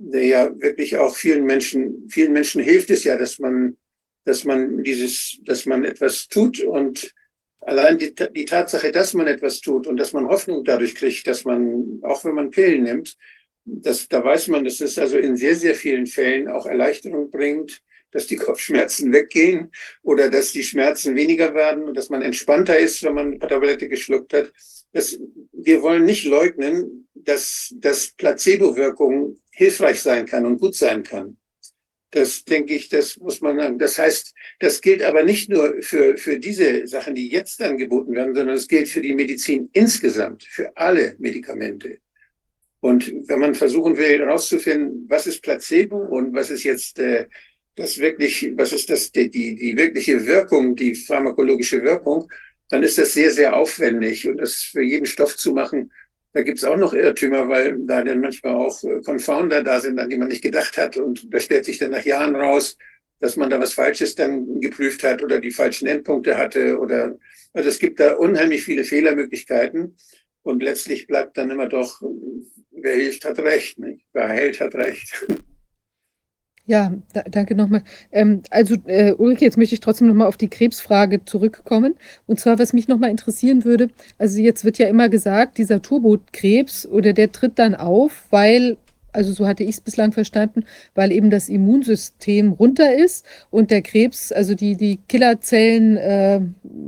der 0.02 0.24
ja 0.24 0.60
wirklich 0.60 0.96
auch 0.96 1.14
vielen 1.14 1.44
Menschen, 1.44 2.08
vielen 2.08 2.32
Menschen 2.32 2.62
hilft 2.62 2.90
es 2.90 3.04
ja, 3.04 3.16
dass 3.18 3.38
man, 3.38 3.76
dass 4.24 4.44
man 4.44 4.82
dieses, 4.82 5.38
dass 5.44 5.66
man 5.66 5.84
etwas 5.84 6.26
tut 6.26 6.60
und 6.60 7.12
allein 7.60 7.98
die, 7.98 8.14
die 8.14 8.46
Tatsache, 8.46 8.92
dass 8.92 9.12
man 9.12 9.26
etwas 9.26 9.60
tut 9.60 9.86
und 9.86 9.98
dass 9.98 10.14
man 10.14 10.26
Hoffnung 10.26 10.64
dadurch 10.64 10.94
kriegt, 10.94 11.26
dass 11.26 11.44
man, 11.44 12.00
auch 12.02 12.24
wenn 12.24 12.34
man 12.34 12.50
Pillen 12.50 12.84
nimmt, 12.84 13.16
das, 13.64 14.08
da 14.08 14.24
weiß 14.24 14.48
man, 14.48 14.64
dass 14.64 14.80
es 14.80 14.98
also 14.98 15.18
in 15.18 15.36
sehr, 15.36 15.54
sehr 15.54 15.74
vielen 15.74 16.06
Fällen 16.06 16.48
auch 16.48 16.64
Erleichterung 16.64 17.30
bringt, 17.30 17.82
dass 18.10 18.26
die 18.26 18.36
Kopfschmerzen 18.46 19.12
weggehen 19.12 19.70
oder 20.02 20.30
dass 20.30 20.52
die 20.52 20.64
Schmerzen 20.64 21.14
weniger 21.14 21.54
werden 21.54 21.84
und 21.84 21.94
dass 21.94 22.08
man 22.08 22.22
entspannter 22.22 22.78
ist, 22.78 23.02
wenn 23.02 23.14
man 23.14 23.26
eine 23.26 23.38
Tablette 23.38 23.86
geschluckt 23.86 24.32
hat. 24.32 24.50
Das, 24.92 25.20
wir 25.52 25.82
wollen 25.82 26.06
nicht 26.06 26.24
leugnen, 26.24 27.06
dass, 27.14 27.72
dass 27.76 28.12
Placebo-Wirkung 28.12 29.38
hilfreich 29.60 30.00
sein 30.00 30.24
kann 30.24 30.46
und 30.46 30.58
gut 30.58 30.74
sein 30.74 31.02
kann. 31.02 31.36
Das 32.12 32.44
denke 32.44 32.74
ich, 32.74 32.88
das 32.88 33.18
muss 33.18 33.42
man 33.42 33.58
sagen. 33.58 33.78
Das 33.78 33.98
heißt, 33.98 34.34
das 34.58 34.80
gilt 34.80 35.02
aber 35.02 35.22
nicht 35.22 35.50
nur 35.50 35.82
für, 35.82 36.16
für 36.16 36.38
diese 36.38 36.86
Sachen, 36.86 37.14
die 37.14 37.28
jetzt 37.28 37.60
angeboten 37.60 38.14
werden, 38.14 38.34
sondern 38.34 38.56
es 38.56 38.66
gilt 38.66 38.88
für 38.88 39.02
die 39.02 39.14
Medizin 39.14 39.68
insgesamt, 39.74 40.44
für 40.44 40.74
alle 40.74 41.14
Medikamente. 41.18 41.98
Und 42.80 43.12
wenn 43.28 43.38
man 43.38 43.54
versuchen 43.54 43.98
will, 43.98 44.18
herauszufinden, 44.18 45.04
was 45.10 45.26
ist 45.26 45.42
Placebo 45.42 45.98
und 45.98 46.32
was 46.32 46.48
ist 46.50 46.64
jetzt 46.64 46.98
äh, 46.98 47.26
das 47.76 47.98
wirklich, 47.98 48.52
was 48.56 48.72
ist 48.72 48.88
das, 48.88 49.12
die, 49.12 49.30
die, 49.30 49.56
die 49.56 49.76
wirkliche 49.76 50.24
Wirkung, 50.24 50.74
die 50.74 50.94
pharmakologische 50.94 51.82
Wirkung, 51.82 52.32
dann 52.70 52.82
ist 52.82 52.96
das 52.96 53.12
sehr, 53.12 53.30
sehr 53.30 53.54
aufwendig. 53.54 54.26
Und 54.26 54.38
das 54.38 54.54
für 54.54 54.82
jeden 54.82 55.04
Stoff 55.04 55.36
zu 55.36 55.52
machen, 55.52 55.92
da 56.32 56.42
gibt 56.42 56.58
es 56.58 56.64
auch 56.64 56.76
noch 56.76 56.92
Irrtümer, 56.92 57.48
weil 57.48 57.76
da 57.86 58.04
dann 58.04 58.20
manchmal 58.20 58.54
auch 58.54 58.82
äh, 58.84 59.00
Confounder 59.02 59.62
da 59.62 59.80
sind, 59.80 59.98
an 59.98 60.08
die 60.08 60.16
man 60.16 60.28
nicht 60.28 60.42
gedacht 60.42 60.76
hat. 60.78 60.96
Und 60.96 61.32
da 61.32 61.40
stellt 61.40 61.64
sich 61.64 61.78
dann 61.78 61.90
nach 61.90 62.04
Jahren 62.04 62.36
raus, 62.36 62.76
dass 63.18 63.36
man 63.36 63.50
da 63.50 63.58
was 63.58 63.74
Falsches 63.74 64.14
dann 64.14 64.60
geprüft 64.60 65.02
hat 65.02 65.22
oder 65.22 65.40
die 65.40 65.50
falschen 65.50 65.86
Endpunkte 65.88 66.38
hatte. 66.38 66.78
Oder 66.78 67.18
also 67.52 67.68
es 67.68 67.78
gibt 67.78 67.98
da 68.00 68.14
unheimlich 68.14 68.62
viele 68.62 68.84
Fehlermöglichkeiten. 68.84 69.96
Und 70.42 70.62
letztlich 70.62 71.06
bleibt 71.06 71.36
dann 71.36 71.50
immer 71.50 71.68
doch, 71.68 72.00
wer 72.70 72.94
hilft, 72.94 73.24
hat 73.24 73.38
recht. 73.40 73.78
Nicht? 73.78 74.06
Wer 74.12 74.28
hält, 74.28 74.60
hat 74.60 74.74
recht. 74.74 75.26
Ja, 76.70 76.92
da, 77.14 77.22
danke 77.28 77.56
nochmal. 77.56 77.82
Ähm, 78.12 78.44
also 78.48 78.76
äh, 78.86 79.12
Ulrike, 79.14 79.44
jetzt 79.44 79.56
möchte 79.56 79.74
ich 79.74 79.80
trotzdem 79.80 80.06
nochmal 80.06 80.28
auf 80.28 80.36
die 80.36 80.46
Krebsfrage 80.46 81.24
zurückkommen. 81.24 81.96
Und 82.28 82.38
zwar, 82.38 82.60
was 82.60 82.72
mich 82.72 82.86
nochmal 82.86 83.10
interessieren 83.10 83.64
würde, 83.64 83.88
also 84.18 84.38
jetzt 84.40 84.64
wird 84.64 84.78
ja 84.78 84.86
immer 84.86 85.08
gesagt, 85.08 85.58
dieser 85.58 85.82
Turbokrebs 85.82 86.86
oder 86.86 87.12
der 87.12 87.32
tritt 87.32 87.58
dann 87.58 87.74
auf, 87.74 88.22
weil 88.30 88.76
also 89.12 89.32
so 89.32 89.46
hatte 89.46 89.64
ich 89.64 89.70
es 89.70 89.80
bislang 89.80 90.12
verstanden, 90.12 90.64
weil 90.94 91.12
eben 91.12 91.30
das 91.30 91.48
Immunsystem 91.48 92.52
runter 92.52 92.94
ist 92.94 93.24
und 93.50 93.70
der 93.70 93.82
Krebs, 93.82 94.32
also 94.32 94.54
die, 94.54 94.76
die 94.76 94.98
Killerzellen 95.08 95.96
äh, 95.96 96.40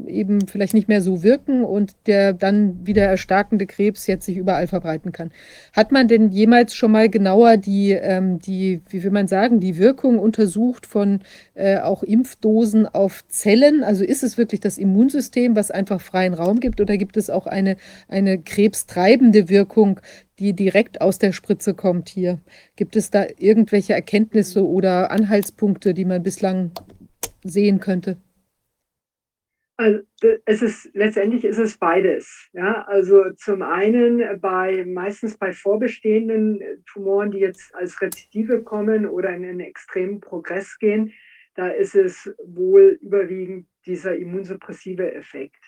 eben 0.07 0.47
vielleicht 0.47 0.75
nicht 0.75 0.89
mehr 0.89 1.03
so 1.03 1.23
wirken 1.23 1.65
und 1.65 1.93
der 2.07 2.33
dann 2.33 2.87
wieder 2.87 3.05
erstarkende 3.05 3.67
Krebs 3.67 4.07
jetzt 4.07 4.27
sich 4.27 4.37
überall 4.37 4.67
verbreiten 4.67 5.13
kann. 5.13 5.31
Hat 5.73 5.93
man 5.93 6.09
denn 6.09 6.31
jemals 6.31 6.75
schon 6.75 6.93
mal 6.93 7.09
genauer 7.09 7.57
die, 7.57 7.93
ähm, 7.93 8.39
die 8.39 8.81
wie 8.89 9.03
will 9.03 9.11
man 9.11 9.29
sagen, 9.29 9.61
die 9.61 9.79
Wirkung 9.79 10.19
untersucht 10.19 10.87
von 10.87 11.21
äh, 11.55 11.79
auch 11.79 12.03
Impfdosen 12.03 12.87
auf 12.87 13.25
Zellen? 13.29 13.83
Also 13.83 14.05
ist 14.05 14.23
es 14.23 14.39
wirklich 14.39 14.61
das 14.61 14.79
Immunsystem, 14.79 15.57
was 15.57 15.71
einfach 15.71 16.01
freien 16.01 16.35
Raum 16.35 16.61
gibt 16.61 16.81
oder 16.81 16.97
gibt 16.97 17.17
es 17.17 17.31
auch 17.31 17.47
eine, 17.47 17.77
eine 18.09 18.39
krebstreibende 18.39 19.49
Wirkung, 19.49 20.01
die 20.39 20.55
direkt 20.55 21.01
aus 21.01 21.19
der 21.19 21.33
Spritze 21.33 21.75
kommt 21.75 22.09
hier. 22.09 22.41
Gibt 22.77 22.97
es 22.97 23.11
da 23.11 23.27
irgendwelche 23.39 23.93
Erkenntnisse 23.93 24.67
oder 24.67 25.11
Anhaltspunkte, 25.11 25.95
die 25.95 26.05
man 26.05 26.23
bislang 26.23 26.73
sehen 27.45 27.81
könnte? 27.81 28.17
Also 29.77 30.01
es 30.45 30.63
ist 30.63 30.91
letztendlich 30.95 31.45
ist 31.45 31.59
es 31.59 31.77
beides. 31.77 32.49
Ja, 32.53 32.83
also 32.83 33.31
zum 33.33 33.63
einen 33.63 34.41
bei 34.41 34.85
meistens 34.85 35.37
bei 35.37 35.53
vorbestehenden 35.53 36.61
Tumoren, 36.93 37.31
die 37.33 37.39
jetzt 37.39 37.75
als 37.75 38.01
Rezidive 38.01 38.63
kommen 38.63 39.07
oder 39.07 39.31
in 39.31 39.45
einen 39.45 39.61
extremen 39.61 40.21
Progress 40.21 40.79
gehen, 40.79 41.13
da 41.55 41.69
ist 41.69 41.95
es 41.95 42.33
wohl 42.45 42.99
überwiegend 43.03 43.67
dieser 43.85 44.15
immunsuppressive 44.15 45.13
Effekt. 45.15 45.61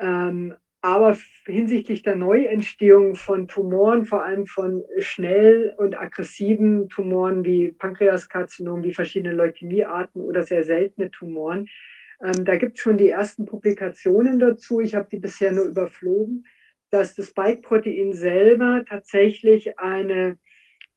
Ähm, 0.00 0.54
aber 0.84 1.16
hinsichtlich 1.46 2.02
der 2.02 2.14
Neuentstehung 2.14 3.14
von 3.16 3.48
Tumoren, 3.48 4.04
vor 4.04 4.22
allem 4.22 4.46
von 4.46 4.84
schnell 4.98 5.72
und 5.78 5.98
aggressiven 5.98 6.90
Tumoren 6.90 7.42
wie 7.42 7.72
Pankreaskarzinom, 7.72 8.84
wie 8.84 8.92
verschiedene 8.92 9.34
Leukämiearten 9.34 10.20
oder 10.20 10.42
sehr 10.42 10.62
seltene 10.62 11.10
Tumoren, 11.10 11.70
ähm, 12.22 12.44
da 12.44 12.56
gibt 12.56 12.76
es 12.76 12.82
schon 12.82 12.98
die 12.98 13.08
ersten 13.08 13.46
Publikationen 13.46 14.38
dazu. 14.38 14.80
Ich 14.80 14.94
habe 14.94 15.08
die 15.10 15.18
bisher 15.18 15.52
nur 15.52 15.64
überflogen, 15.64 16.44
dass 16.90 17.14
das 17.14 17.28
Spike-Protein 17.28 18.12
selber 18.12 18.84
tatsächlich 18.86 19.78
eine 19.78 20.36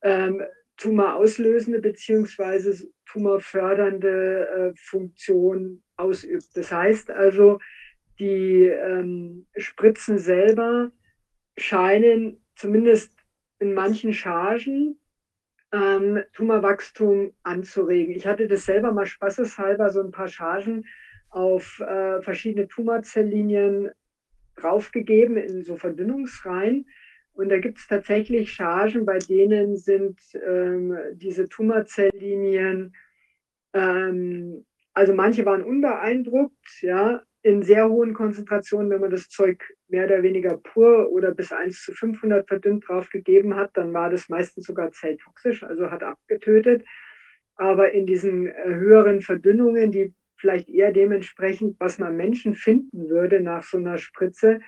ähm, 0.01 0.43
tumorauslösende 0.75 1.79
bzw. 1.79 2.89
tumorfördernde 3.05 4.47
äh, 4.49 4.73
Funktion 4.75 5.81
ausübt. 5.95 6.47
Das 6.55 6.73
heißt 6.73 7.09
also, 7.09 7.59
die 8.19 8.65
ähm, 8.65 9.47
Spritzen 9.55 10.17
selber 10.17 10.91
scheinen 11.57 12.43
zumindest 12.55 13.13
in 13.59 13.73
manchen 13.73 14.13
Chargen 14.13 14.99
ähm, 15.71 16.23
Tumorwachstum 16.33 17.33
anzuregen. 17.43 18.15
Ich 18.15 18.25
hatte 18.25 18.47
das 18.47 18.65
selber 18.65 18.91
mal 18.91 19.05
spaßeshalber 19.05 19.89
so 19.89 20.01
ein 20.01 20.11
paar 20.11 20.27
Chargen 20.27 20.85
auf 21.29 21.79
äh, 21.79 22.21
verschiedene 22.21 22.67
Tumorzelllinien 22.67 23.91
draufgegeben 24.55 25.37
in 25.37 25.63
so 25.63 25.75
Verdünnungsreihen. 25.75 26.87
Und 27.33 27.49
da 27.49 27.59
gibt 27.59 27.77
es 27.77 27.87
tatsächlich 27.87 28.53
Chargen, 28.53 29.05
bei 29.05 29.19
denen 29.19 29.77
sind 29.77 30.19
ähm, 30.33 30.97
diese 31.13 31.47
Tumorzelllinien, 31.47 32.95
ähm, 33.73 34.65
also 34.93 35.13
manche 35.13 35.45
waren 35.45 35.61
unbeeindruckt, 35.61 36.81
ja, 36.81 37.21
in 37.47 37.63
sehr 37.63 37.87
hohen 37.87 38.13
Konzentrationen, 38.13 38.89
wenn 38.91 38.99
man 38.99 39.09
das 39.09 39.29
Zeug 39.29 39.63
mehr 39.87 40.03
oder 40.03 40.21
weniger 40.21 40.57
pur 40.57 41.09
oder 41.09 41.33
bis 41.33 41.53
1 41.53 41.81
zu 41.81 41.93
500 41.93 42.45
verdünnt 42.45 42.85
drauf 42.85 43.09
gegeben 43.09 43.55
hat, 43.55 43.71
dann 43.75 43.93
war 43.93 44.09
das 44.09 44.27
meistens 44.27 44.65
sogar 44.67 44.91
zelltoxisch, 44.91 45.63
also 45.63 45.89
hat 45.89 46.03
abgetötet. 46.03 46.83
Aber 47.55 47.91
in 47.93 48.05
diesen 48.05 48.47
äh, 48.47 48.65
höheren 48.65 49.21
Verdünnungen, 49.21 49.93
die 49.93 50.13
vielleicht 50.35 50.67
eher 50.67 50.91
dementsprechend, 50.91 51.79
was 51.79 51.99
man 51.99 52.17
Menschen 52.17 52.53
finden 52.53 53.09
würde 53.09 53.39
nach 53.39 53.63
so 53.63 53.77
einer 53.77 53.97
Spritze, 53.97 54.59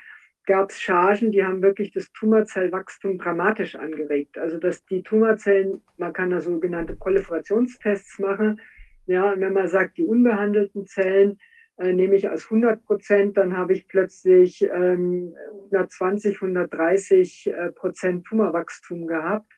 gab 0.45 0.69
es 0.69 0.79
Chargen, 0.79 1.33
die 1.33 1.43
haben 1.43 1.61
wirklich 1.61 1.91
das 1.91 2.09
Tumorzellwachstum 2.13 3.17
dramatisch 3.17 3.75
angeregt. 3.75 4.37
Also 4.37 4.57
dass 4.57 4.85
die 4.85 5.03
Tumorzellen, 5.03 5.81
man 5.97 6.13
kann 6.13 6.29
da 6.29 6.39
sogenannte 6.39 6.95
Proliferationstests 6.95 8.19
machen, 8.19 8.61
ja, 9.05 9.37
wenn 9.37 9.53
man 9.53 9.67
sagt, 9.67 9.97
die 9.97 10.05
unbehandelten 10.05 10.85
Zellen, 10.85 11.39
nehme 11.79 12.15
ich 12.15 12.29
als 12.29 12.45
100 12.45 12.83
Prozent, 12.83 13.37
dann 13.37 13.55
habe 13.55 13.73
ich 13.73 13.87
plötzlich 13.87 14.61
ähm, 14.63 15.33
120, 15.71 16.35
130 16.35 17.47
äh, 17.47 17.71
Prozent 17.71 18.25
Tumorwachstum 18.25 19.07
gehabt. 19.07 19.51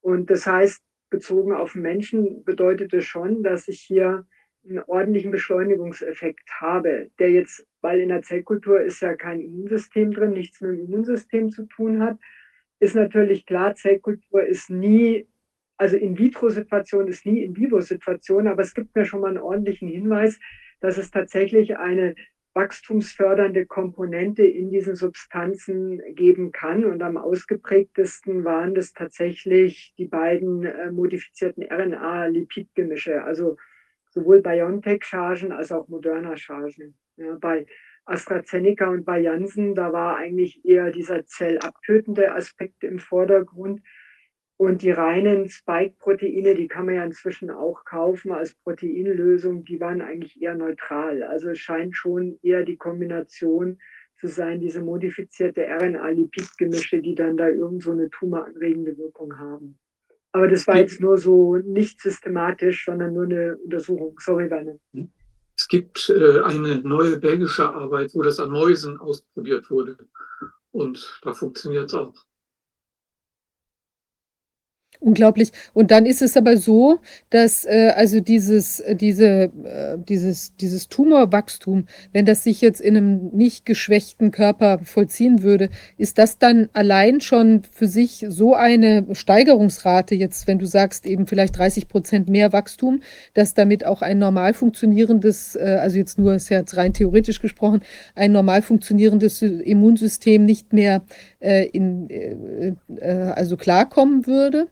Und 0.00 0.30
das 0.30 0.46
heißt, 0.46 0.80
bezogen 1.10 1.52
auf 1.52 1.74
Menschen 1.74 2.44
bedeutet 2.44 2.92
es 2.94 3.04
schon, 3.04 3.42
dass 3.42 3.66
ich 3.68 3.80
hier 3.80 4.26
einen 4.68 4.82
ordentlichen 4.86 5.30
Beschleunigungseffekt 5.30 6.48
habe, 6.60 7.10
der 7.18 7.30
jetzt, 7.30 7.66
weil 7.80 8.00
in 8.00 8.08
der 8.08 8.22
Zellkultur 8.22 8.80
ist 8.80 9.00
ja 9.00 9.14
kein 9.14 9.40
Immunsystem 9.40 10.12
drin, 10.12 10.32
nichts 10.32 10.60
mit 10.60 10.72
dem 10.72 10.86
Immunsystem 10.86 11.50
zu 11.50 11.66
tun 11.66 12.02
hat, 12.02 12.18
ist 12.80 12.94
natürlich 12.94 13.46
klar, 13.46 13.74
Zellkultur 13.74 14.44
ist 14.44 14.70
nie, 14.70 15.26
also 15.76 15.96
In-vitro-Situation 15.96 17.08
ist 17.08 17.26
nie 17.26 17.42
In-vivo-Situation, 17.42 18.48
aber 18.48 18.62
es 18.62 18.74
gibt 18.74 18.94
mir 18.94 19.04
schon 19.04 19.20
mal 19.20 19.28
einen 19.28 19.38
ordentlichen 19.38 19.88
Hinweis, 19.88 20.38
dass 20.80 20.98
es 20.98 21.10
tatsächlich 21.10 21.78
eine 21.78 22.14
wachstumsfördernde 22.56 23.66
Komponente 23.66 24.42
in 24.42 24.70
diesen 24.70 24.96
Substanzen 24.96 26.00
geben 26.14 26.52
kann. 26.52 26.86
Und 26.86 27.02
am 27.02 27.18
ausgeprägtesten 27.18 28.44
waren 28.44 28.74
das 28.74 28.92
tatsächlich 28.92 29.94
die 29.98 30.06
beiden 30.06 30.64
äh, 30.64 30.90
modifizierten 30.90 31.64
RNA-Lipidgemische, 31.64 33.22
also 33.22 33.58
sowohl 34.08 34.40
BioNTech-Chargen 34.40 35.52
als 35.52 35.70
auch 35.70 35.86
Moderna-Chargen. 35.88 36.96
Ja, 37.18 37.36
bei 37.38 37.66
AstraZeneca 38.06 38.88
und 38.88 39.04
bei 39.04 39.20
Janssen, 39.20 39.74
da 39.74 39.92
war 39.92 40.16
eigentlich 40.16 40.64
eher 40.64 40.90
dieser 40.90 41.26
zellabtötende 41.26 42.32
Aspekt 42.32 42.84
im 42.84 42.98
Vordergrund. 42.98 43.82
Und 44.58 44.80
die 44.80 44.90
reinen 44.90 45.50
Spike-Proteine, 45.50 46.54
die 46.54 46.66
kann 46.66 46.86
man 46.86 46.94
ja 46.94 47.04
inzwischen 47.04 47.50
auch 47.50 47.84
kaufen 47.84 48.32
als 48.32 48.54
Proteinlösung, 48.54 49.64
die 49.64 49.80
waren 49.80 50.00
eigentlich 50.00 50.40
eher 50.40 50.54
neutral. 50.54 51.22
Also 51.22 51.50
es 51.50 51.58
scheint 51.58 51.94
schon 51.94 52.38
eher 52.42 52.64
die 52.64 52.76
Kombination 52.76 53.78
zu 54.18 54.28
sein, 54.28 54.60
diese 54.60 54.80
modifizierte 54.80 55.66
RNA-Lipid-Gemische, 55.66 57.02
die 57.02 57.14
dann 57.14 57.36
da 57.36 57.48
irgend 57.48 57.82
so 57.82 57.92
eine 57.92 58.08
tumoranregende 58.08 58.96
Wirkung 58.96 59.38
haben. 59.38 59.78
Aber 60.32 60.48
das 60.48 60.66
war 60.66 60.78
jetzt 60.78 61.00
nur 61.00 61.18
so 61.18 61.56
nicht 61.56 62.00
systematisch, 62.00 62.84
sondern 62.86 63.12
nur 63.12 63.24
eine 63.24 63.56
Untersuchung. 63.56 64.18
Sorry, 64.20 64.50
Werner. 64.50 64.78
Es 65.56 65.68
gibt 65.68 66.10
äh, 66.10 66.40
eine 66.42 66.78
neue 66.82 67.18
belgische 67.18 67.68
Arbeit, 67.68 68.10
wo 68.14 68.22
das 68.22 68.38
an 68.40 68.50
Mäusen 68.50 68.98
ausprobiert 68.98 69.70
wurde. 69.70 69.96
Und 70.72 71.20
da 71.22 71.32
funktioniert 71.32 71.86
es 71.86 71.94
auch. 71.94 72.14
Unglaublich. 75.00 75.52
Und 75.74 75.90
dann 75.90 76.06
ist 76.06 76.22
es 76.22 76.36
aber 76.36 76.56
so, 76.56 77.00
dass 77.30 77.64
äh, 77.64 77.92
also 77.94 78.20
dieses, 78.20 78.80
äh, 78.80 78.96
diese, 78.96 79.50
äh, 79.64 79.98
dieses, 79.98 80.56
dieses 80.56 80.88
Tumorwachstum, 80.88 81.86
wenn 82.12 82.24
das 82.24 82.44
sich 82.44 82.60
jetzt 82.60 82.80
in 82.80 82.96
einem 82.96 83.28
nicht 83.28 83.66
geschwächten 83.66 84.30
Körper 84.30 84.78
vollziehen 84.84 85.42
würde, 85.42 85.68
ist 85.98 86.18
das 86.18 86.38
dann 86.38 86.68
allein 86.72 87.20
schon 87.20 87.62
für 87.70 87.88
sich 87.88 88.24
so 88.28 88.54
eine 88.54 89.06
Steigerungsrate, 89.12 90.14
jetzt 90.14 90.46
wenn 90.46 90.58
du 90.58 90.66
sagst 90.66 91.06
eben 91.06 91.26
vielleicht 91.26 91.58
30 91.58 91.88
Prozent 91.88 92.28
mehr 92.28 92.52
Wachstum, 92.52 93.02
dass 93.34 93.54
damit 93.54 93.84
auch 93.84 94.02
ein 94.02 94.18
normal 94.18 94.54
funktionierendes, 94.54 95.56
äh, 95.56 95.78
also 95.80 95.98
jetzt 95.98 96.18
nur 96.18 96.34
ist 96.34 96.48
ja 96.48 96.58
jetzt 96.60 96.76
rein 96.76 96.92
theoretisch 96.92 97.40
gesprochen, 97.40 97.82
ein 98.14 98.32
normal 98.32 98.62
funktionierendes 98.62 99.42
Immunsystem 99.42 100.44
nicht 100.44 100.72
mehr 100.72 101.02
äh, 101.40 101.66
in, 101.66 102.08
äh, 102.10 102.74
also 103.34 103.56
klarkommen 103.56 104.26
würde? 104.26 104.68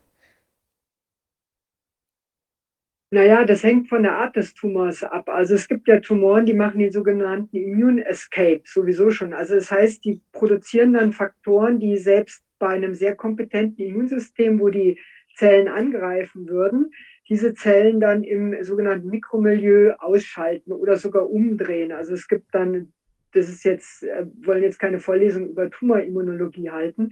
Naja, 3.15 3.45
das 3.45 3.63
hängt 3.63 3.89
von 3.89 4.03
der 4.03 4.17
Art 4.17 4.35
des 4.35 4.55
Tumors 4.55 5.05
ab. 5.05 5.29
Also 5.29 5.55
es 5.55 5.69
gibt 5.69 5.87
ja 5.87 6.01
Tumoren, 6.01 6.47
die 6.47 6.53
machen 6.53 6.81
die 6.81 6.91
sogenannten 6.91 7.57
Immune 7.57 8.05
Escape 8.05 8.63
sowieso 8.65 9.13
schon. 9.13 9.33
Also 9.33 9.55
das 9.55 9.71
heißt, 9.71 10.05
die 10.05 10.21
produzieren 10.33 10.95
dann 10.95 11.13
Faktoren, 11.13 11.79
die 11.79 11.97
selbst 11.97 12.43
bei 12.59 12.71
einem 12.71 12.97
sehr 12.97 13.15
kompetenten 13.15 13.87
Immunsystem, 13.87 14.59
wo 14.59 14.69
die 14.69 14.99
Zellen 15.37 15.69
angreifen 15.69 16.49
würden, 16.49 16.91
diese 17.29 17.55
Zellen 17.55 18.01
dann 18.01 18.25
im 18.25 18.65
sogenannten 18.65 19.11
Mikromilieu 19.11 19.93
ausschalten 20.01 20.73
oder 20.73 20.97
sogar 20.97 21.31
umdrehen. 21.31 21.93
Also 21.93 22.15
es 22.15 22.27
gibt 22.27 22.53
dann, 22.53 22.93
das 23.31 23.49
ist 23.49 23.63
jetzt, 23.65 24.03
äh, 24.03 24.27
wollen 24.43 24.65
jetzt 24.65 24.81
keine 24.81 24.99
Vorlesung 24.99 25.51
über 25.51 25.71
Tumorimmunologie 25.71 26.69
halten, 26.69 27.11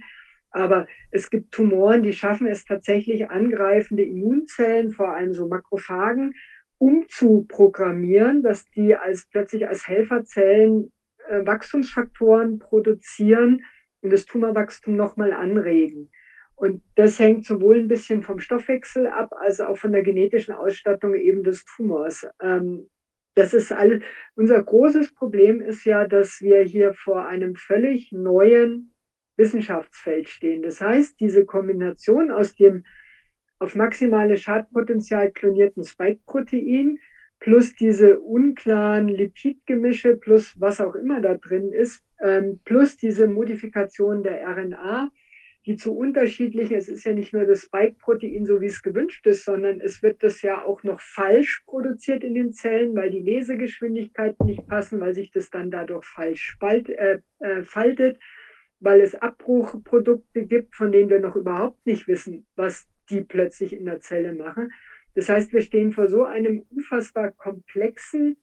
Aber 0.53 0.87
es 1.11 1.29
gibt 1.29 1.51
Tumoren, 1.51 2.03
die 2.03 2.13
schaffen 2.13 2.47
es 2.47 2.63
tatsächlich, 2.63 3.29
angreifende 3.29 4.03
Immunzellen, 4.03 4.91
vor 4.91 5.09
allem 5.09 5.33
so 5.33 5.47
Makrophagen, 5.47 6.35
umzuprogrammieren, 6.77 8.43
dass 8.43 8.69
die 8.71 8.95
als 8.95 9.25
plötzlich 9.29 9.67
als 9.67 9.87
Helferzellen 9.87 10.91
äh, 11.27 11.45
Wachstumsfaktoren 11.45 12.59
produzieren 12.59 13.65
und 14.01 14.13
das 14.13 14.25
Tumorwachstum 14.25 14.95
nochmal 14.95 15.33
anregen. 15.33 16.11
Und 16.55 16.83
das 16.95 17.17
hängt 17.19 17.45
sowohl 17.45 17.79
ein 17.79 17.87
bisschen 17.87 18.21
vom 18.21 18.39
Stoffwechsel 18.39 19.07
ab, 19.07 19.33
als 19.39 19.59
auch 19.59 19.77
von 19.77 19.91
der 19.91 20.03
genetischen 20.03 20.53
Ausstattung 20.53 21.15
eben 21.15 21.43
des 21.43 21.65
Tumors. 21.65 22.27
Ähm, 22.41 22.89
das 23.35 23.53
ist 23.53 23.71
alles. 23.71 24.03
Unser 24.35 24.61
großes 24.61 25.15
Problem 25.15 25.61
ist 25.61 25.85
ja, 25.85 26.07
dass 26.07 26.39
wir 26.41 26.61
hier 26.61 26.93
vor 26.93 27.25
einem 27.25 27.55
völlig 27.55 28.11
neuen 28.11 28.92
Wissenschaftsfeld 29.37 30.29
stehen. 30.29 30.61
Das 30.61 30.81
heißt, 30.81 31.19
diese 31.19 31.45
Kombination 31.45 32.31
aus 32.31 32.55
dem 32.55 32.83
auf 33.59 33.75
maximale 33.75 34.37
Schadpotenzial 34.37 35.31
klonierten 35.31 35.83
Spike-Protein 35.83 36.99
plus 37.39 37.75
diese 37.75 38.19
unklaren 38.19 39.07
Lipidgemische 39.07 40.15
plus 40.15 40.53
was 40.59 40.81
auch 40.81 40.95
immer 40.95 41.21
da 41.21 41.35
drin 41.35 41.71
ist, 41.71 42.03
ähm, 42.21 42.59
plus 42.63 42.97
diese 42.97 43.27
Modifikation 43.27 44.23
der 44.23 44.47
RNA, 44.47 45.09
die 45.65 45.77
zu 45.77 45.95
unterschiedlichen, 45.95 46.75
es 46.75 46.89
ist 46.89 47.05
ja 47.05 47.13
nicht 47.13 47.33
nur 47.33 47.45
das 47.45 47.61
Spike-Protein, 47.61 48.45
so 48.45 48.59
wie 48.59 48.65
es 48.67 48.81
gewünscht 48.81 49.25
ist, 49.27 49.45
sondern 49.45 49.79
es 49.79 50.03
wird 50.03 50.23
das 50.23 50.41
ja 50.41 50.63
auch 50.63 50.83
noch 50.83 50.99
falsch 50.99 51.63
produziert 51.65 52.23
in 52.23 52.33
den 52.33 52.53
Zellen, 52.53 52.95
weil 52.95 53.11
die 53.11 53.21
Lesegeschwindigkeiten 53.21 54.45
nicht 54.45 54.67
passen, 54.67 54.99
weil 54.99 55.13
sich 55.13 55.31
das 55.31 55.49
dann 55.49 55.71
dadurch 55.71 56.05
falsch 56.05 56.43
spalt, 56.43 56.89
äh, 56.89 57.19
äh, 57.39 57.63
faltet, 57.63 58.19
weil 58.83 59.01
es 59.01 59.15
Abbruchprodukte 59.15 60.45
gibt, 60.45 60.75
von 60.75 60.91
denen 60.91 61.09
wir 61.09 61.19
noch 61.19 61.35
überhaupt 61.35 61.85
nicht 61.85 62.07
wissen, 62.07 62.45
was 62.55 62.87
die 63.09 63.21
plötzlich 63.21 63.73
in 63.73 63.85
der 63.85 64.01
Zelle 64.01 64.33
machen. 64.33 64.71
Das 65.15 65.29
heißt, 65.29 65.53
wir 65.53 65.61
stehen 65.61 65.93
vor 65.93 66.07
so 66.07 66.25
einem 66.25 66.65
unfassbar 66.69 67.31
komplexen 67.31 68.37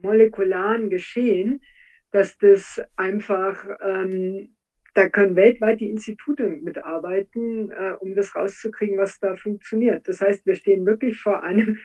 molekularen 0.00 0.90
Geschehen, 0.90 1.62
dass 2.10 2.36
das 2.38 2.82
einfach 2.96 3.64
ähm, 3.80 4.56
da 4.94 5.08
können 5.08 5.36
weltweit 5.36 5.80
die 5.80 5.90
Institute 5.90 6.46
mitarbeiten, 6.46 7.70
äh, 7.70 7.94
um 8.00 8.14
das 8.14 8.34
rauszukriegen, 8.34 8.98
was 8.98 9.18
da 9.20 9.36
funktioniert. 9.36 10.06
Das 10.06 10.20
heißt, 10.20 10.44
wir 10.44 10.54
stehen 10.54 10.84
wirklich 10.84 11.18
vor 11.18 11.42
einem 11.42 11.78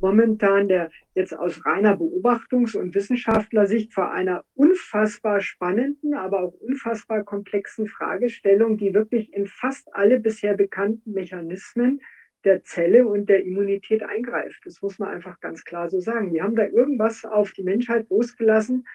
momentan, 0.00 0.68
der 0.68 0.90
jetzt 1.14 1.36
aus 1.36 1.64
reiner 1.64 1.94
Beobachtungs- 1.94 2.76
und 2.76 2.94
Wissenschaftlersicht 2.94 3.92
vor 3.92 4.10
einer 4.12 4.44
unfassbar 4.54 5.40
spannenden, 5.40 6.14
aber 6.14 6.40
auch 6.40 6.54
unfassbar 6.54 7.24
komplexen 7.24 7.86
Fragestellung, 7.86 8.78
die 8.78 8.94
wirklich 8.94 9.32
in 9.32 9.46
fast 9.46 9.94
alle 9.94 10.20
bisher 10.20 10.54
bekannten 10.54 11.12
Mechanismen 11.12 12.00
der 12.44 12.64
Zelle 12.64 13.06
und 13.06 13.28
der 13.28 13.44
Immunität 13.44 14.02
eingreift. 14.02 14.62
Das 14.64 14.80
muss 14.80 14.98
man 14.98 15.10
einfach 15.10 15.40
ganz 15.40 15.62
klar 15.64 15.90
so 15.90 16.00
sagen. 16.00 16.32
Wir 16.32 16.42
haben 16.42 16.56
da 16.56 16.66
irgendwas 16.66 17.24
auf 17.24 17.52
die 17.52 17.62
Menschheit 17.62 18.08
losgelassen, 18.08 18.86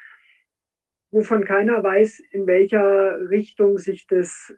wovon 1.11 1.45
keiner 1.45 1.83
weiß, 1.83 2.21
in 2.31 2.47
welcher 2.47 3.29
Richtung 3.29 3.77
sich 3.77 4.07
das 4.07 4.53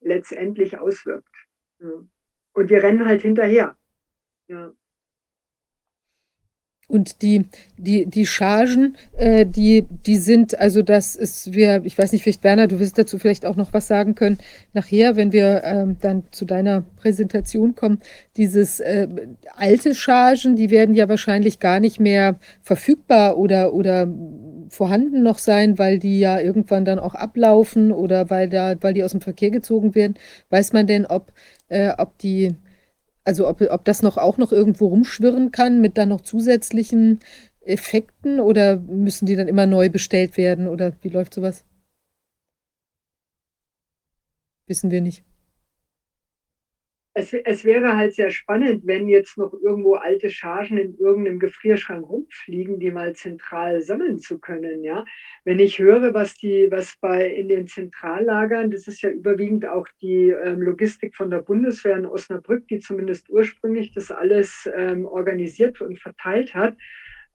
letztendlich 0.00 0.78
auswirkt. 0.78 1.34
Und 2.52 2.70
wir 2.70 2.82
rennen 2.82 3.04
halt 3.06 3.22
hinterher. 3.22 3.76
Ja. 4.48 4.72
Und 6.86 7.22
die, 7.22 7.46
die, 7.76 8.06
die 8.06 8.26
Chargen, 8.26 8.96
äh, 9.16 9.46
die, 9.46 9.86
die 10.06 10.16
sind, 10.16 10.58
also 10.58 10.82
das 10.82 11.16
ist, 11.16 11.52
wir, 11.52 11.82
ich 11.84 11.96
weiß 11.96 12.12
nicht, 12.12 12.22
vielleicht 12.22 12.44
Werner, 12.44 12.66
du 12.66 12.78
wirst 12.78 12.98
dazu 12.98 13.18
vielleicht 13.18 13.46
auch 13.46 13.56
noch 13.56 13.72
was 13.72 13.86
sagen 13.86 14.14
können, 14.14 14.38
nachher, 14.74 15.16
wenn 15.16 15.32
wir 15.32 15.62
ähm, 15.64 15.96
dann 16.00 16.24
zu 16.30 16.44
deiner 16.44 16.82
Präsentation 16.96 17.74
kommen, 17.74 18.00
dieses 18.36 18.80
äh, 18.80 19.08
alte 19.56 19.94
Chargen, 19.94 20.56
die 20.56 20.70
werden 20.70 20.94
ja 20.94 21.08
wahrscheinlich 21.08 21.58
gar 21.58 21.80
nicht 21.80 22.00
mehr 22.00 22.38
verfügbar 22.62 23.38
oder, 23.38 23.72
oder 23.72 24.06
vorhanden 24.68 25.22
noch 25.22 25.38
sein, 25.38 25.78
weil 25.78 25.98
die 25.98 26.20
ja 26.20 26.40
irgendwann 26.40 26.84
dann 26.84 26.98
auch 26.98 27.14
ablaufen 27.14 27.92
oder 27.92 28.30
weil 28.30 28.48
da, 28.48 28.74
weil 28.80 28.94
die 28.94 29.04
aus 29.04 29.12
dem 29.12 29.20
Verkehr 29.20 29.50
gezogen 29.50 29.94
werden. 29.94 30.14
Weiß 30.50 30.72
man 30.72 30.86
denn, 30.86 31.06
ob, 31.06 31.32
äh, 31.68 31.92
ob 31.96 32.18
die, 32.18 32.54
also 33.24 33.48
ob, 33.48 33.60
ob 33.62 33.84
das 33.84 34.02
noch 34.02 34.16
auch 34.18 34.38
noch 34.38 34.52
irgendwo 34.52 34.86
rumschwirren 34.88 35.50
kann 35.50 35.80
mit 35.80 35.98
dann 35.98 36.10
noch 36.10 36.20
zusätzlichen 36.22 37.20
Effekten 37.60 38.40
oder 38.40 38.76
müssen 38.76 39.26
die 39.26 39.36
dann 39.36 39.48
immer 39.48 39.66
neu 39.66 39.88
bestellt 39.90 40.36
werden 40.36 40.68
oder 40.68 40.92
wie 41.02 41.08
läuft 41.08 41.34
sowas? 41.34 41.64
Wissen 44.66 44.90
wir 44.90 45.00
nicht 45.00 45.24
es, 47.16 47.32
es 47.32 47.64
wäre 47.64 47.96
halt 47.96 48.14
sehr 48.14 48.32
spannend, 48.32 48.86
wenn 48.86 49.08
jetzt 49.08 49.38
noch 49.38 49.52
irgendwo 49.52 49.94
alte 49.94 50.30
Chargen 50.30 50.78
in 50.78 50.98
irgendeinem 50.98 51.38
Gefrierschrank 51.38 52.08
rumfliegen, 52.08 52.80
die 52.80 52.90
mal 52.90 53.14
zentral 53.14 53.80
sammeln 53.82 54.18
zu 54.18 54.40
können. 54.40 54.82
Ja, 54.82 55.04
wenn 55.44 55.60
ich 55.60 55.78
höre, 55.78 56.12
was 56.12 56.34
die, 56.34 56.68
was 56.72 56.96
bei 57.00 57.30
in 57.30 57.48
den 57.48 57.68
Zentrallagern, 57.68 58.72
das 58.72 58.88
ist 58.88 59.02
ja 59.02 59.10
überwiegend 59.10 59.64
auch 59.64 59.86
die 60.02 60.30
ähm, 60.30 60.60
Logistik 60.60 61.14
von 61.14 61.30
der 61.30 61.38
Bundeswehr 61.38 61.96
in 61.96 62.06
Osnabrück, 62.06 62.66
die 62.66 62.80
zumindest 62.80 63.30
ursprünglich 63.30 63.92
das 63.94 64.10
alles 64.10 64.68
ähm, 64.74 65.06
organisiert 65.06 65.80
und 65.80 66.00
verteilt 66.00 66.52
hat. 66.52 66.76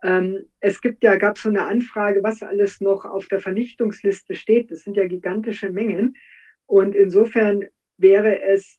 Ähm, 0.03 0.45
es 0.59 0.81
gibt 0.81 1.03
ja, 1.05 1.15
gab 1.15 1.37
so 1.37 1.47
eine 1.47 1.65
Anfrage, 1.65 2.21
was 2.21 2.43
alles 2.43 2.81
noch 2.81 3.05
auf 3.05 3.27
der 3.27 3.39
Vernichtungsliste 3.39 4.35
steht. 4.35 4.71
Das 4.71 4.81
sind 4.81 4.97
ja 4.97 5.07
gigantische 5.07 5.69
Mengen. 5.69 6.17
Und 6.65 6.95
insofern 6.95 7.65
wäre 7.97 8.41
es 8.41 8.78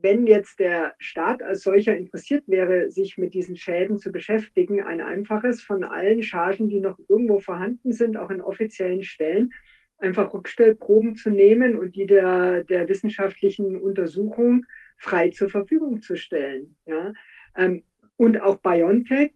wenn 0.00 0.26
jetzt 0.26 0.58
der 0.58 0.94
Staat 0.98 1.42
als 1.42 1.62
solcher 1.62 1.96
interessiert 1.96 2.44
wäre, 2.46 2.90
sich 2.90 3.16
mit 3.16 3.34
diesen 3.34 3.56
Schäden 3.56 3.98
zu 3.98 4.12
beschäftigen, 4.12 4.82
ein 4.82 5.00
einfaches 5.00 5.62
von 5.62 5.84
allen 5.84 6.22
Chargen, 6.22 6.68
die 6.68 6.80
noch 6.80 6.98
irgendwo 7.08 7.40
vorhanden 7.40 7.92
sind, 7.92 8.16
auch 8.16 8.30
in 8.30 8.40
offiziellen 8.40 9.02
Stellen, 9.02 9.52
einfach 9.98 10.32
Rückstellproben 10.34 11.16
zu 11.16 11.30
nehmen 11.30 11.76
und 11.76 11.96
die 11.96 12.06
der, 12.06 12.64
der 12.64 12.88
wissenschaftlichen 12.88 13.80
Untersuchung 13.80 14.66
frei 14.98 15.30
zur 15.30 15.48
Verfügung 15.48 16.02
zu 16.02 16.16
stellen. 16.16 16.76
Ja? 16.84 17.12
Ähm, 17.56 17.82
und 18.16 18.40
auch 18.40 18.56
BioNTech 18.56 19.32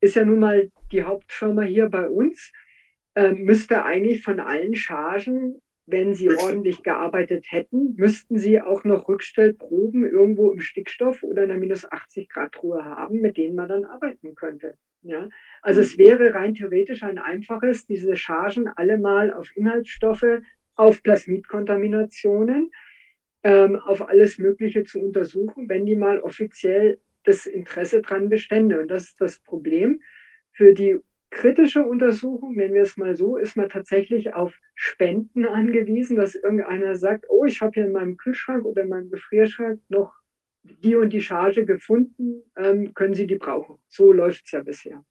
ist 0.00 0.16
ja 0.16 0.24
nun 0.24 0.40
mal 0.40 0.70
die 0.92 1.04
Hauptfirma 1.04 1.62
hier 1.62 1.88
bei 1.88 2.08
uns, 2.08 2.52
äh, 3.14 3.32
müsste 3.32 3.84
eigentlich 3.84 4.22
von 4.22 4.40
allen 4.40 4.74
Chargen 4.74 5.60
wenn 5.86 6.14
sie 6.14 6.30
ordentlich 6.30 6.82
gearbeitet 6.82 7.46
hätten, 7.50 7.94
müssten 7.96 8.38
sie 8.38 8.60
auch 8.60 8.84
noch 8.84 9.08
Rückstellproben 9.08 10.08
irgendwo 10.08 10.50
im 10.50 10.60
Stickstoff 10.60 11.22
oder 11.22 11.44
in 11.44 11.50
einer 11.50 11.60
minus 11.60 11.90
80 11.90 12.28
Grad 12.28 12.62
Ruhe 12.62 12.84
haben, 12.84 13.20
mit 13.20 13.36
denen 13.36 13.54
man 13.54 13.68
dann 13.68 13.84
arbeiten 13.84 14.34
könnte. 14.34 14.76
Ja? 15.02 15.28
Also 15.60 15.82
es 15.82 15.98
wäre 15.98 16.34
rein 16.34 16.54
theoretisch 16.54 17.02
ein 17.02 17.18
einfaches, 17.18 17.86
diese 17.86 18.16
Chargen 18.16 18.68
alle 18.68 18.98
mal 18.98 19.32
auf 19.32 19.54
Inhaltsstoffe, 19.56 20.40
auf 20.74 21.02
Plasmidkontaminationen, 21.02 22.70
ähm, 23.42 23.76
auf 23.76 24.08
alles 24.08 24.38
Mögliche 24.38 24.84
zu 24.84 25.00
untersuchen, 25.00 25.68
wenn 25.68 25.84
die 25.84 25.96
mal 25.96 26.18
offiziell 26.20 26.98
das 27.24 27.46
Interesse 27.46 28.00
dran 28.00 28.30
bestände. 28.30 28.80
Und 28.80 28.88
das 28.88 29.04
ist 29.04 29.20
das 29.20 29.38
Problem 29.40 30.00
für 30.52 30.72
die 30.72 30.98
kritische 31.34 31.84
Untersuchung, 31.84 32.54
nennen 32.54 32.74
wir 32.74 32.82
es 32.82 32.96
mal 32.96 33.16
so, 33.16 33.36
ist 33.36 33.56
man 33.56 33.68
tatsächlich 33.68 34.32
auf 34.32 34.54
Spenden 34.74 35.44
angewiesen, 35.44 36.16
dass 36.16 36.34
irgendeiner 36.34 36.96
sagt, 36.96 37.26
oh, 37.28 37.44
ich 37.44 37.60
habe 37.60 37.72
hier 37.74 37.86
in 37.86 37.92
meinem 37.92 38.16
Kühlschrank 38.16 38.64
oder 38.64 38.82
in 38.82 38.88
meinem 38.88 39.10
Gefrierschrank 39.10 39.80
noch 39.88 40.14
die 40.62 40.96
und 40.96 41.10
die 41.10 41.20
Charge 41.20 41.66
gefunden, 41.66 42.42
ähm, 42.56 42.94
können 42.94 43.14
Sie 43.14 43.26
die 43.26 43.36
brauchen. 43.36 43.78
So 43.88 44.12
läuft 44.12 44.46
es 44.46 44.52
ja 44.52 44.62
bisher. 44.62 45.04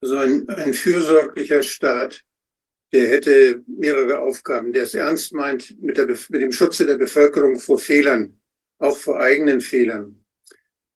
So 0.00 0.16
ein, 0.16 0.48
ein 0.48 0.72
fürsorglicher 0.72 1.62
Staat, 1.62 2.22
der 2.92 3.08
hätte 3.08 3.62
mehrere 3.66 4.20
Aufgaben, 4.20 4.72
der 4.72 4.84
es 4.84 4.94
ernst 4.94 5.32
meint 5.34 5.80
mit, 5.82 5.98
der, 5.98 6.06
mit 6.06 6.42
dem 6.42 6.52
Schutze 6.52 6.86
der 6.86 6.96
Bevölkerung 6.96 7.58
vor 7.58 7.78
Fehlern, 7.78 8.40
auch 8.78 8.96
vor 8.96 9.20
eigenen 9.20 9.60
Fehlern 9.60 10.25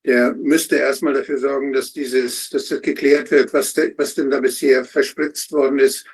der 0.05 0.33
müsste 0.35 0.77
erstmal 0.77 1.15
dafür 1.15 1.39
sorgen, 1.39 1.73
dass 1.73 1.93
dieses, 1.93 2.49
dass 2.51 2.69
das 2.69 2.81
geklärt 2.81 3.31
wird, 3.31 3.53
was, 3.53 3.75
de, 3.75 3.95
was 3.97 4.15
denn 4.15 4.31
da 4.31 4.41
bisher 4.41 4.85
verspritzt 4.85 5.53
worden 5.53 5.79
ist 5.79 6.07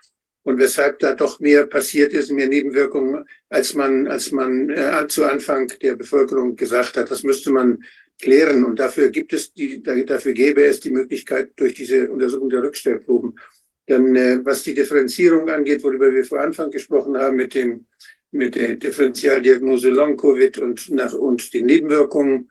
und 0.43 0.59
weshalb 0.59 0.99
da 0.99 1.15
doch 1.15 1.41
mehr 1.41 1.67
passiert 1.67 2.13
ist, 2.13 2.31
mehr 2.31 2.49
Nebenwirkungen, 2.49 3.25
als 3.49 3.75
man, 3.75 4.07
als 4.09 4.33
man 4.33 4.71
äh, 4.71 5.07
zu 5.09 5.25
Anfang 5.25 5.69
der 5.83 5.97
Bevölkerung 5.97 6.57
gesagt 6.57 6.97
hat. 6.97 7.11
Das 7.11 7.23
müsste 7.23 7.51
man 7.51 7.85
klären 8.21 8.65
und 8.65 8.79
dafür 8.79 9.11
gibt 9.11 9.33
es 9.33 9.53
die, 9.53 9.83
dafür 9.83 10.33
gäbe 10.33 10.65
es 10.65 10.81
die 10.81 10.91
Möglichkeit 10.91 11.51
durch 11.57 11.75
diese 11.75 12.11
Untersuchung 12.11 12.49
der 12.49 12.63
Rückstellproben. 12.63 13.39
Dann, 13.87 14.17
äh, 14.17 14.41
was 14.45 14.65
die 14.65 14.75
Differenzierung 14.75 15.49
angeht, 15.49 15.83
worüber 15.85 16.13
wir 16.13 16.25
vor 16.25 16.41
Anfang 16.41 16.71
gesprochen 16.71 17.17
haben, 17.17 17.37
mit 17.37 17.55
dem, 17.55 17.87
mit 18.33 18.57
der 18.57 18.77
Differentialdiagnose 18.77 19.91
Long-Covid 19.91 20.59
und 20.59 20.91
nach, 20.91 21.13
und 21.13 21.55
den 21.55 21.67
Nebenwirkungen, 21.67 22.51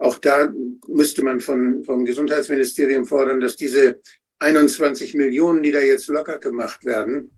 auch 0.00 0.18
da 0.18 0.52
müsste 0.88 1.22
man 1.22 1.40
von, 1.40 1.84
vom 1.84 2.06
Gesundheitsministerium 2.06 3.04
fordern, 3.04 3.38
dass 3.38 3.56
diese 3.56 4.00
21 4.38 5.14
Millionen, 5.14 5.62
die 5.62 5.72
da 5.72 5.80
jetzt 5.80 6.08
locker 6.08 6.38
gemacht 6.38 6.86
werden, 6.86 7.30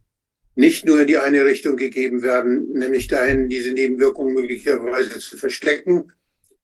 nicht 0.54 0.84
nur 0.84 1.00
in 1.00 1.08
die 1.08 1.18
eine 1.18 1.44
Richtung 1.44 1.76
gegeben 1.76 2.22
werden, 2.22 2.72
nämlich 2.72 3.08
dahin, 3.08 3.48
diese 3.48 3.72
Nebenwirkungen 3.72 4.34
möglicherweise 4.34 5.18
zu 5.18 5.36
verstecken 5.36 6.12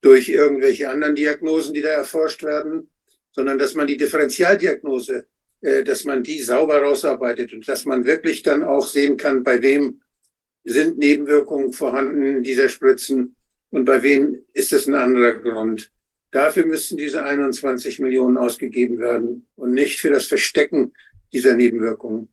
durch 0.01 0.29
irgendwelche 0.29 0.89
anderen 0.89 1.17
Diagnosen, 1.17 1.75
die 1.75 1.83
da 1.83 1.89
erforscht 1.89 2.45
werden, 2.45 2.89
sondern 3.33 3.59
dass 3.59 3.75
man 3.75 3.89
die 3.89 3.97
Differentialdiagnose, 3.97 5.27
äh, 5.63 5.83
dass 5.83 6.05
man 6.05 6.23
die 6.23 6.41
sauber 6.41 6.81
rausarbeitet 6.81 7.53
und 7.53 7.67
dass 7.67 7.85
man 7.87 8.05
wirklich 8.05 8.45
dann 8.45 8.63
auch 8.63 8.87
sehen 8.87 9.17
kann, 9.17 9.43
bei 9.43 9.61
wem 9.63 10.01
sind 10.63 10.99
Nebenwirkungen 10.99 11.73
vorhanden 11.73 12.45
dieser 12.45 12.69
Spritzen 12.69 13.35
und 13.71 13.85
bei 13.85 14.03
wem 14.03 14.45
ist 14.53 14.73
es 14.73 14.87
ein 14.87 14.95
anderer 14.95 15.35
Grund. 15.35 15.93
Dafür 16.31 16.67
müssten 16.67 16.97
diese 16.97 17.25
21 17.25 18.01
Millionen 18.01 18.37
ausgegeben 18.37 18.99
werden 18.99 19.47
und 19.57 19.73
nicht 19.73 20.01
für 20.01 20.11
das 20.11 20.27
Verstecken 20.27 20.93
dieser 21.33 21.55
Nebenwirkungen. 21.55 22.29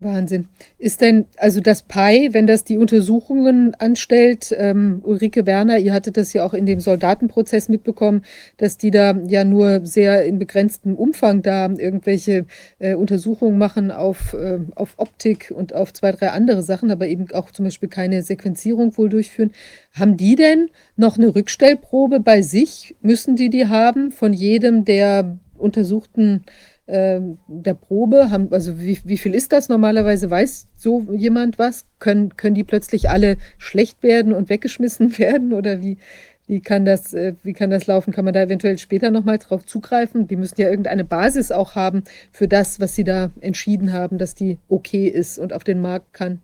Wahnsinn. 0.00 0.48
Ist 0.78 1.00
denn, 1.00 1.26
also 1.38 1.60
das 1.60 1.82
PI, 1.82 2.28
wenn 2.30 2.46
das 2.46 2.62
die 2.62 2.78
Untersuchungen 2.78 3.74
anstellt, 3.74 4.54
ähm, 4.56 5.00
Ulrike 5.02 5.44
Werner, 5.44 5.78
ihr 5.78 5.92
hattet 5.92 6.16
das 6.16 6.32
ja 6.32 6.44
auch 6.46 6.54
in 6.54 6.66
dem 6.66 6.78
Soldatenprozess 6.78 7.68
mitbekommen, 7.68 8.22
dass 8.58 8.78
die 8.78 8.92
da 8.92 9.18
ja 9.26 9.42
nur 9.42 9.84
sehr 9.84 10.24
in 10.24 10.38
begrenztem 10.38 10.94
Umfang 10.94 11.42
da 11.42 11.68
irgendwelche 11.68 12.46
äh, 12.78 12.94
Untersuchungen 12.94 13.58
machen 13.58 13.90
auf, 13.90 14.34
äh, 14.34 14.60
auf 14.76 14.94
Optik 14.98 15.52
und 15.52 15.74
auf 15.74 15.92
zwei, 15.92 16.12
drei 16.12 16.30
andere 16.30 16.62
Sachen, 16.62 16.92
aber 16.92 17.08
eben 17.08 17.32
auch 17.32 17.50
zum 17.50 17.64
Beispiel 17.64 17.88
keine 17.88 18.22
Sequenzierung 18.22 18.96
wohl 18.96 19.08
durchführen. 19.08 19.50
Haben 19.94 20.16
die 20.16 20.36
denn 20.36 20.70
noch 20.94 21.18
eine 21.18 21.34
Rückstellprobe 21.34 22.20
bei 22.20 22.42
sich? 22.42 22.94
Müssen 23.00 23.34
die 23.34 23.50
die 23.50 23.66
haben 23.66 24.12
von 24.12 24.32
jedem 24.32 24.84
der 24.84 25.38
untersuchten 25.56 26.44
der 26.88 27.74
Probe? 27.74 28.30
Haben, 28.30 28.52
also 28.52 28.78
wie, 28.80 28.98
wie 29.04 29.18
viel 29.18 29.34
ist 29.34 29.52
das 29.52 29.68
normalerweise? 29.68 30.30
Weiß 30.30 30.68
so 30.76 31.06
jemand 31.12 31.58
was? 31.58 31.86
Können, 31.98 32.36
können 32.36 32.54
die 32.54 32.64
plötzlich 32.64 33.10
alle 33.10 33.36
schlecht 33.58 34.02
werden 34.02 34.32
und 34.32 34.48
weggeschmissen 34.48 35.18
werden? 35.18 35.52
Oder 35.52 35.82
wie, 35.82 35.98
wie, 36.46 36.60
kann 36.60 36.84
das, 36.86 37.12
äh, 37.12 37.34
wie 37.42 37.52
kann 37.52 37.70
das 37.70 37.86
laufen? 37.86 38.12
Kann 38.12 38.24
man 38.24 38.34
da 38.34 38.42
eventuell 38.42 38.78
später 38.78 39.10
nochmal 39.10 39.38
drauf 39.38 39.66
zugreifen? 39.66 40.28
Die 40.28 40.36
müssen 40.36 40.60
ja 40.60 40.70
irgendeine 40.70 41.04
Basis 41.04 41.52
auch 41.52 41.74
haben 41.74 42.04
für 42.32 42.48
das, 42.48 42.80
was 42.80 42.94
sie 42.94 43.04
da 43.04 43.30
entschieden 43.40 43.92
haben, 43.92 44.16
dass 44.18 44.34
die 44.34 44.58
okay 44.68 45.08
ist 45.08 45.38
und 45.38 45.52
auf 45.52 45.64
den 45.64 45.82
Markt 45.82 46.14
kann. 46.14 46.40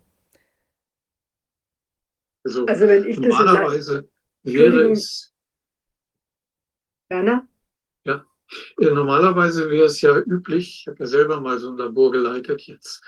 Also, 2.45 2.65
Also 2.67 2.87
wenn 2.87 3.05
ich 3.05 3.15
das 3.15 3.25
normalerweise 3.25 4.07
wäre 4.43 4.91
es, 4.91 5.33
Werner? 7.09 7.47
Äh, 8.79 8.89
normalerweise 8.91 9.69
wäre 9.69 9.85
es 9.85 10.01
ja 10.01 10.17
üblich, 10.17 10.81
ich 10.81 10.87
habe 10.87 10.99
ja 10.99 11.07
selber 11.07 11.41
mal 11.41 11.59
so 11.59 11.69
ein 11.71 11.77
Labor 11.77 12.11
geleitet, 12.11 12.61
jetzt 12.63 13.03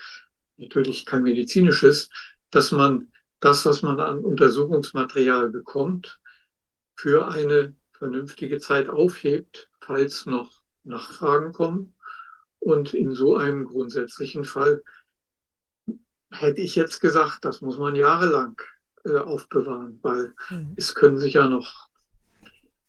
natürlich 0.57 1.05
kein 1.05 1.23
medizinisches, 1.23 2.09
dass 2.51 2.71
man 2.71 3.11
das, 3.39 3.65
was 3.65 3.81
man 3.83 3.99
an 3.99 4.19
Untersuchungsmaterial 4.25 5.49
bekommt, 5.49 6.19
für 6.95 7.27
eine 7.27 7.75
vernünftige 7.91 8.59
Zeit 8.59 8.89
aufhebt, 8.89 9.69
falls 9.81 10.25
noch 10.25 10.61
Nachfragen 10.83 11.53
kommen. 11.53 11.95
Und 12.59 12.93
in 12.93 13.13
so 13.13 13.37
einem 13.37 13.65
grundsätzlichen 13.65 14.43
Fall 14.43 14.83
hätte 16.31 16.61
ich 16.61 16.75
jetzt 16.75 16.99
gesagt, 16.99 17.45
das 17.45 17.61
muss 17.61 17.77
man 17.77 17.95
jahrelang 17.95 18.59
äh, 19.05 19.17
aufbewahren, 19.17 19.99
weil 20.01 20.33
Mhm. 20.49 20.73
es 20.75 20.95
können 20.95 21.17
sich 21.17 21.33
ja 21.33 21.47
noch 21.47 21.87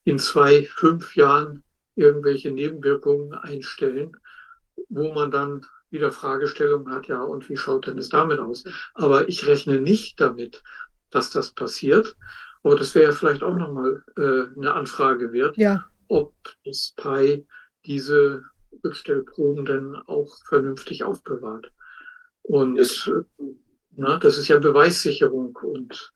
in 0.05 0.19
zwei, 0.19 0.65
fünf 0.65 1.15
Jahren 1.17 1.63
irgendwelche 1.99 2.51
Nebenwirkungen 2.51 3.35
einstellen, 3.35 4.17
wo 4.89 5.13
man 5.13 5.31
dann 5.31 5.67
wieder 5.91 6.13
Fragestellungen 6.13 6.93
hat, 6.95 7.07
ja, 7.09 7.21
und 7.23 7.49
wie 7.49 7.57
schaut 7.57 7.87
denn 7.87 7.99
es 7.99 8.09
damit 8.09 8.39
aus? 8.39 8.65
Aber 8.95 9.29
ich 9.29 9.47
rechne 9.47 9.81
nicht 9.81 10.21
damit, 10.21 10.63
dass 11.11 11.31
das 11.31 11.53
passiert. 11.53 12.17
Aber 12.63 12.77
das 12.77 12.95
wäre 12.95 13.07
ja 13.07 13.13
vielleicht 13.13 13.43
auch 13.43 13.55
nochmal 13.57 14.03
äh, 14.17 14.55
eine 14.57 14.75
Anfrage 14.75 15.33
wert, 15.33 15.57
Ja, 15.57 15.87
ob 16.09 16.35
das 16.65 16.93
PI 16.97 17.47
diese 17.87 18.45
Rückstellproben 18.85 19.65
denn 19.65 19.97
auch 20.07 20.37
vernünftig 20.49 21.05
aufbewahrt. 21.05 21.73
Und 22.43 22.77
Das- 22.77 23.07
äh, 23.09 23.45
na, 23.97 24.19
das 24.19 24.39
ist 24.39 24.49
ja 24.49 24.59
Beweissicherung 24.59 25.57
und 25.57 26.13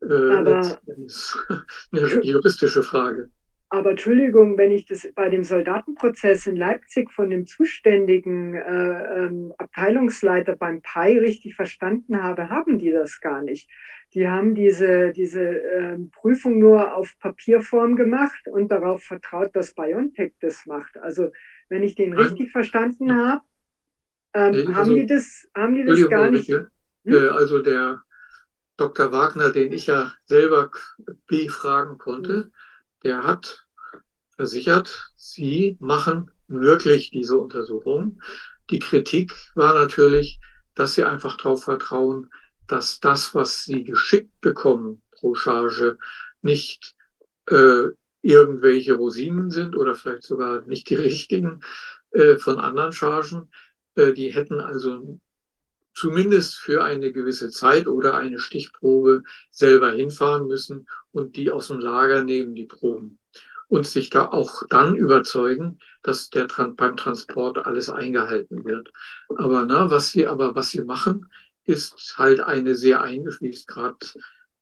äh, 0.00 0.06
eine 1.92 2.24
juristische 2.24 2.82
Frage. 2.82 3.30
Aber 3.72 3.90
Entschuldigung, 3.90 4.58
wenn 4.58 4.72
ich 4.72 4.84
das 4.86 5.06
bei 5.14 5.28
dem 5.28 5.44
Soldatenprozess 5.44 6.48
in 6.48 6.56
Leipzig 6.56 7.12
von 7.12 7.30
dem 7.30 7.46
zuständigen 7.46 8.54
äh, 8.56 9.26
ähm, 9.26 9.54
Abteilungsleiter 9.58 10.56
beim 10.56 10.82
PI 10.82 11.18
richtig 11.18 11.54
verstanden 11.54 12.20
habe, 12.20 12.48
haben 12.50 12.80
die 12.80 12.90
das 12.90 13.20
gar 13.20 13.42
nicht. 13.42 13.70
Die 14.12 14.26
haben 14.28 14.56
diese, 14.56 15.12
diese 15.12 15.40
ähm, 15.42 16.10
Prüfung 16.10 16.58
nur 16.58 16.96
auf 16.96 17.16
Papierform 17.20 17.94
gemacht 17.94 18.48
und 18.48 18.72
darauf 18.72 19.04
vertraut, 19.04 19.54
dass 19.54 19.72
BioNTech 19.72 20.32
das 20.40 20.66
macht. 20.66 20.96
Also 20.98 21.30
wenn 21.68 21.84
ich 21.84 21.94
den 21.94 22.10
Nein. 22.10 22.24
richtig 22.24 22.50
verstanden 22.50 23.14
habe, 23.14 23.42
ähm, 24.34 24.50
Nee, 24.50 24.64
haben, 24.66 24.74
also- 24.74 24.94
die 24.96 25.06
das, 25.06 25.48
haben 25.56 25.74
die 25.76 25.84
das 25.84 26.08
gar 26.08 26.28
nicht. 26.28 26.48
Hm? 26.48 26.66
Äh, 27.04 27.28
Also 27.28 27.62
der 27.62 28.02
Dr. 28.76 29.12
Wagner, 29.12 29.50
den 29.50 29.70
ich 29.72 29.86
ja 29.86 30.12
selber 30.24 30.72
befragen 31.28 31.98
konnte, 31.98 32.50
der 33.04 33.24
hat 33.24 33.66
versichert, 34.36 35.12
sie 35.16 35.76
machen 35.80 36.30
wirklich 36.48 37.10
diese 37.10 37.38
Untersuchung. 37.38 38.20
Die 38.70 38.78
Kritik 38.78 39.34
war 39.54 39.74
natürlich, 39.74 40.40
dass 40.74 40.94
sie 40.94 41.04
einfach 41.04 41.36
darauf 41.36 41.64
vertrauen, 41.64 42.30
dass 42.66 43.00
das, 43.00 43.34
was 43.34 43.64
sie 43.64 43.84
geschickt 43.84 44.32
bekommen 44.40 45.02
pro 45.10 45.34
Charge, 45.34 45.98
nicht 46.42 46.94
äh, 47.46 47.88
irgendwelche 48.22 48.94
Rosinen 48.94 49.50
sind 49.50 49.76
oder 49.76 49.94
vielleicht 49.94 50.22
sogar 50.22 50.62
nicht 50.62 50.88
die 50.88 50.94
richtigen 50.94 51.60
äh, 52.12 52.36
von 52.36 52.58
anderen 52.58 52.92
Chargen. 52.92 53.50
Äh, 53.94 54.12
die 54.12 54.32
hätten 54.32 54.60
also 54.60 55.20
zumindest 55.94 56.56
für 56.56 56.84
eine 56.84 57.12
gewisse 57.12 57.50
Zeit 57.50 57.86
oder 57.86 58.16
eine 58.16 58.38
Stichprobe 58.38 59.22
selber 59.50 59.92
hinfahren 59.92 60.46
müssen 60.46 60.86
und 61.12 61.36
die 61.36 61.50
aus 61.50 61.68
dem 61.68 61.80
Lager 61.80 62.22
nehmen, 62.24 62.54
die 62.54 62.66
Proben. 62.66 63.18
Und 63.68 63.86
sich 63.86 64.10
da 64.10 64.26
auch 64.26 64.64
dann 64.68 64.96
überzeugen, 64.96 65.78
dass 66.02 66.30
der 66.30 66.48
beim 66.48 66.96
Transport 66.96 67.66
alles 67.66 67.88
eingehalten 67.88 68.64
wird. 68.64 68.90
Aber 69.36 69.64
na, 69.64 69.90
was 69.90 70.10
sie, 70.10 70.26
aber 70.26 70.56
was 70.56 70.70
sie 70.70 70.82
machen, 70.82 71.30
ist 71.64 72.14
halt 72.16 72.40
eine 72.40 72.74
sehr 72.74 73.02
eingeschränkte, 73.02 73.46
wie 73.46 73.54
es 73.54 73.66
gerade 73.66 73.98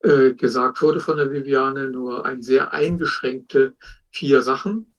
äh, 0.01 0.35
gesagt 0.35 0.83
wurde 0.83 1.01
von 1.01 1.16
der 1.16 1.33
Viviane, 1.33 1.91
nur 1.91 2.26
ein 2.26 2.43
sehr 2.43 2.72
eingeschränkte 2.72 3.76
vier 4.11 4.43
Sachen. 4.43 4.95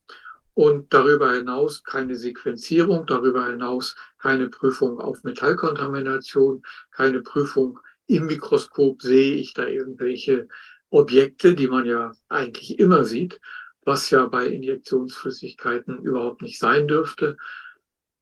Und 0.59 0.93
darüber 0.93 1.31
hinaus 1.31 1.85
keine 1.85 2.17
Sequenzierung, 2.17 3.05
darüber 3.05 3.45
hinaus 3.45 3.95
keine 4.17 4.49
Prüfung 4.49 4.99
auf 4.99 5.23
Metallkontamination, 5.23 6.63
keine 6.91 7.21
Prüfung 7.21 7.79
im 8.07 8.25
Mikroskop 8.25 9.01
sehe 9.01 9.35
ich 9.35 9.53
da 9.53 9.67
irgendwelche 9.67 10.49
Objekte, 10.89 11.55
die 11.55 11.69
man 11.69 11.85
ja 11.85 12.11
eigentlich 12.27 12.77
immer 12.77 13.05
sieht, 13.05 13.39
was 13.85 14.09
ja 14.09 14.25
bei 14.25 14.47
Injektionsflüssigkeiten 14.47 15.99
überhaupt 15.99 16.41
nicht 16.41 16.59
sein 16.59 16.89
dürfte. 16.89 17.37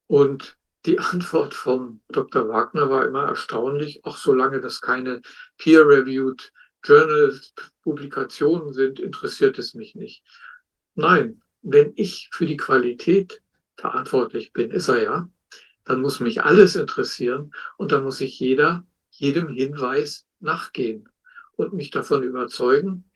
Und 0.05 0.59
die 0.85 0.99
Antwort 1.13 1.55
vom 1.55 2.01
Dr. 2.09 2.49
Wagner 2.49 2.91
war 2.91 3.07
immer 3.07 3.23
erstaunlich, 3.23 4.05
auch 4.05 4.17
solange 4.17 4.61
das 4.61 4.79
keine 4.79 5.23
peer-reviewed 5.57 6.53
Journal-Publikationen 6.83 8.73
sind, 8.73 8.99
interessiert 8.99 9.57
es 9.57 9.73
mich 9.73 9.95
nicht. 9.95 10.23
Nein, 10.93 11.41
wenn 11.61 11.93
ich 11.95 12.29
für 12.31 12.45
die 12.45 12.57
Qualität 12.57 13.41
verantwortlich 13.75 14.53
bin, 14.53 14.71
ist 14.71 14.87
er 14.87 15.03
ja, 15.03 15.29
dann 15.83 16.01
muss 16.01 16.19
mich 16.19 16.43
alles 16.43 16.75
interessieren 16.75 17.51
und 17.77 17.91
dann 17.91 18.03
muss 18.03 18.21
ich 18.21 18.39
jeder, 18.39 18.85
jedem 19.09 19.47
Hinweis 19.47 20.27
nachgehen 20.39 21.09
und 21.55 21.73
mich 21.73 21.91
davon 21.91 22.23
überzeugen, 22.23 23.09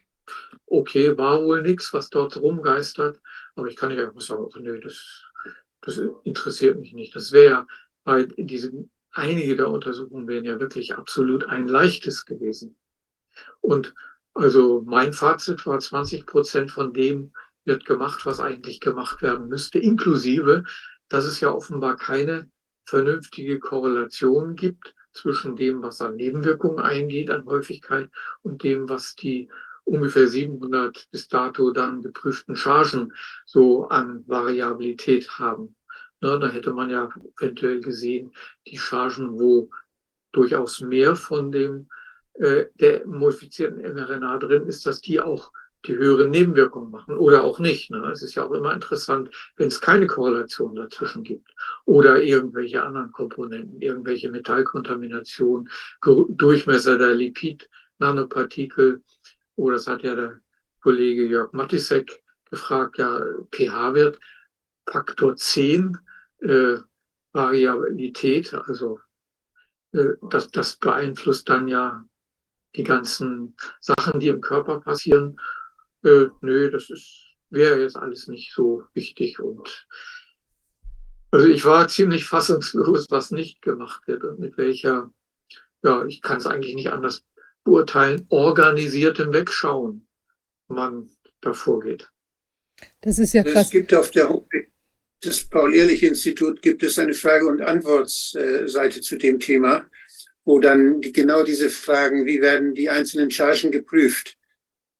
okay, 0.66 1.18
war 1.18 1.44
wohl 1.44 1.62
nichts, 1.62 1.94
was 1.94 2.10
dort 2.10 2.38
rumgeistert, 2.38 3.22
aber 3.56 3.68
ich 3.68 3.76
kann 3.76 3.90
nicht 3.90 4.00
einfach 4.00 4.22
sagen, 4.22 4.44
oh, 4.44 4.60
nee, 4.60 4.80
das, 4.80 5.26
das 5.82 6.02
interessiert 6.24 6.80
mich 6.80 6.94
nicht. 6.94 7.16
Das 7.16 7.32
wäre 7.32 7.68
bei 8.04 8.24
diesen, 8.38 8.90
einige 9.12 9.56
der 9.56 9.70
Untersuchungen 9.70 10.28
wären 10.28 10.46
ja 10.46 10.60
wirklich 10.60 10.96
absolut 10.96 11.46
ein 11.46 11.68
leichtes 11.68 12.26
gewesen. 12.26 12.78
Und 13.60 13.94
also 14.34 14.82
mein 14.86 15.14
Fazit 15.14 15.66
war 15.66 15.80
20 15.80 16.26
Prozent 16.26 16.72
von 16.72 16.94
dem 16.94 17.34
wird 17.66 17.86
gemacht, 17.86 18.26
was 18.26 18.40
eigentlich 18.40 18.80
gemacht 18.80 19.22
werden 19.22 19.48
müsste, 19.48 19.80
inklusive, 19.80 20.64
dass 21.10 21.26
es 21.26 21.40
ja 21.40 21.52
offenbar 21.52 21.98
keine 21.98 22.50
vernünftige 22.86 23.60
Korrelation 23.60 24.56
gibt 24.56 24.96
zwischen 25.14 25.56
dem, 25.56 25.82
was 25.82 26.02
an 26.02 26.16
Nebenwirkungen 26.16 26.80
eingeht, 26.80 27.30
an 27.30 27.46
Häufigkeit 27.46 28.10
und 28.42 28.64
dem, 28.64 28.90
was 28.90 29.16
die 29.16 29.50
ungefähr 29.84 30.28
700 30.28 31.08
bis 31.12 31.28
dato 31.28 31.72
dann 31.72 32.02
geprüften 32.02 32.56
Chargen 32.56 33.14
so 33.46 33.88
an 33.90 34.24
Variabilität 34.28 35.30
haben. 35.38 35.76
Ne, 36.22 36.40
da 36.40 36.48
hätte 36.48 36.72
man 36.72 36.90
ja 36.90 37.10
eventuell 37.40 37.82
gesehen, 37.82 38.32
die 38.68 38.78
Chargen, 38.78 39.40
wo 39.40 39.70
durchaus 40.32 40.80
mehr 40.80 41.16
von 41.16 41.52
dem 41.52 41.90
äh, 42.36 42.68
der 42.76 43.06
modifizierten 43.06 43.82
mRNA 43.82 44.38
drin 44.38 44.68
ist, 44.68 44.86
dass 44.86 45.02
die 45.02 45.20
auch 45.20 45.52
die 45.86 45.96
höheren 45.96 46.30
Nebenwirkungen 46.30 46.92
machen 46.92 47.18
oder 47.18 47.44
auch 47.44 47.60
nicht. 47.60 47.90
Ne? 47.90 47.98
Es 48.12 48.22
ist 48.22 48.36
ja 48.36 48.46
auch 48.46 48.52
immer 48.52 48.74
interessant, 48.74 49.30
wenn 49.56 49.68
es 49.68 49.82
keine 49.82 50.08
Korrelation 50.08 50.76
dazwischen 50.76 51.24
gibt 51.24 51.54
oder 51.86 52.22
irgendwelche 52.22 52.84
anderen 52.84 53.12
Komponenten, 53.12 53.82
irgendwelche 53.82 54.30
Metallkontaminationen, 54.30 55.70
Durchmesser 56.02 56.98
der 56.98 57.16
Lipid-Nanopartikel. 57.16 59.02
Oder 59.56 59.76
das 59.76 59.88
hat 59.88 60.04
ja 60.04 60.16
der 60.16 60.40
Kollege 60.82 61.26
Jörg 61.26 61.52
Matisek 61.54 62.22
gefragt, 62.50 62.98
ja, 62.98 63.22
pH-Wert 63.52 64.20
Faktor 64.90 65.36
10 65.36 65.98
äh, 66.40 66.78
Variabilität, 67.34 68.54
also 68.54 69.00
äh, 69.94 70.16
das, 70.30 70.52
das 70.52 70.76
beeinflusst 70.76 71.48
dann 71.50 71.68
ja 71.68 72.04
die 72.76 72.84
ganzen 72.84 73.56
Sachen, 73.80 74.20
die 74.20 74.30
im 74.30 74.42
Körper 74.42 74.80
passieren. 74.80 75.40
Äh, 76.04 76.28
nö, 76.42 76.72
das 76.72 76.90
ist, 76.90 77.36
wäre 77.50 77.82
jetzt 77.82 77.96
alles 77.96 78.28
nicht 78.28 78.54
so 78.54 78.84
wichtig 78.94 79.40
und 79.40 79.88
also 81.32 81.48
ich 81.48 81.64
war 81.64 81.88
ziemlich 81.88 82.26
fassungslos, 82.26 83.08
was 83.10 83.32
nicht 83.32 83.62
gemacht 83.62 84.06
wird 84.08 84.24
und 84.24 84.40
mit 84.40 84.58
welcher, 84.58 85.12
ja, 85.82 86.06
ich 86.06 86.22
kann 86.22 86.38
es 86.38 86.46
eigentlich 86.46 86.76
nicht 86.76 86.92
anders 86.92 87.24
beurteilen, 87.64 88.26
organisiertem 88.30 89.32
Wegschauen 89.32 90.08
man 90.68 91.10
da 91.40 91.54
vorgeht. 91.54 92.10
Das 93.02 93.18
ist 93.20 93.34
ja 93.34 93.44
krass. 93.44 93.66
Es 93.66 93.72
gibt 93.72 93.94
auf 93.94 94.12
der 94.12 94.30
Homepage 94.30 94.68
des 95.24 95.46
Paul-Ehrlich-Institut 95.46 96.62
gibt 96.62 96.84
es 96.84 96.98
eine 96.98 97.14
Frage- 97.14 97.48
und 97.48 97.62
Antwortseite 97.62 99.02
zu 99.02 99.18
dem 99.18 99.40
Thema, 99.40 99.86
wo 100.44 100.60
dann 100.60 101.00
genau 101.00 101.44
diese 101.44 101.70
Fragen, 101.70 102.26
wie 102.26 102.42
werden 102.42 102.74
die 102.74 102.90
einzelnen 102.90 103.30
Chargen 103.30 103.72
geprüft 103.72 104.38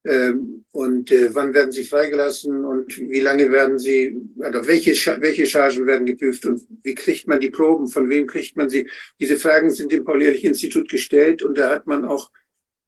ähm, 0.04 0.66
und 0.72 1.12
äh, 1.12 1.34
wann 1.34 1.54
werden 1.54 1.72
sie 1.72 1.84
freigelassen 1.84 2.66
und 2.66 2.98
wie 2.98 3.20
lange 3.20 3.52
werden 3.52 3.78
sie, 3.78 4.18
oder 4.38 4.66
welche, 4.66 4.94
welche 5.22 5.46
Chargen 5.46 5.86
werden 5.86 6.06
geprüft 6.06 6.46
und 6.46 6.62
wie 6.84 6.96
kriegt 6.96 7.28
man 7.28 7.40
die 7.40 7.52
Proben, 7.52 7.88
von 7.88 8.10
wem 8.10 8.26
kriegt 8.26 8.58
man 8.58 8.70
sie. 8.70 8.90
Diese 9.20 9.38
Fragen 9.38 9.70
sind 9.70 9.92
dem 9.92 10.04
Paul-Ehrlich-Institut 10.04 10.90
gestellt 10.90 11.44
und 11.44 11.58
da 11.58 11.70
hat 11.70 11.86
man 11.86 12.06
auch 12.06 12.32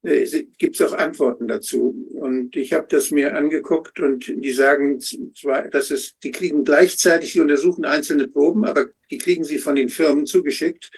äh, 0.04 0.26
gibt 0.58 0.80
es 0.80 0.82
auch 0.82 0.98
Antworten 0.98 1.48
dazu. 1.48 2.10
Und 2.14 2.56
ich 2.56 2.74
habe 2.74 2.88
das 2.90 3.12
mir 3.12 3.36
angeguckt 3.36 4.00
und 4.00 4.28
die 4.28 4.52
sagen 4.52 5.00
zwar, 5.00 5.70
dass 5.70 5.92
es, 5.92 6.18
die 6.20 6.32
kriegen 6.32 6.64
gleichzeitig, 6.64 7.34
die 7.34 7.42
untersuchen 7.42 7.86
einzelne 7.86 8.28
Proben, 8.28 8.66
aber 8.66 8.88
die 9.10 9.18
kriegen 9.18 9.44
sie 9.44 9.60
von 9.60 9.76
den 9.76 9.90
Firmen 9.90 10.26
zugeschickt, 10.26 10.92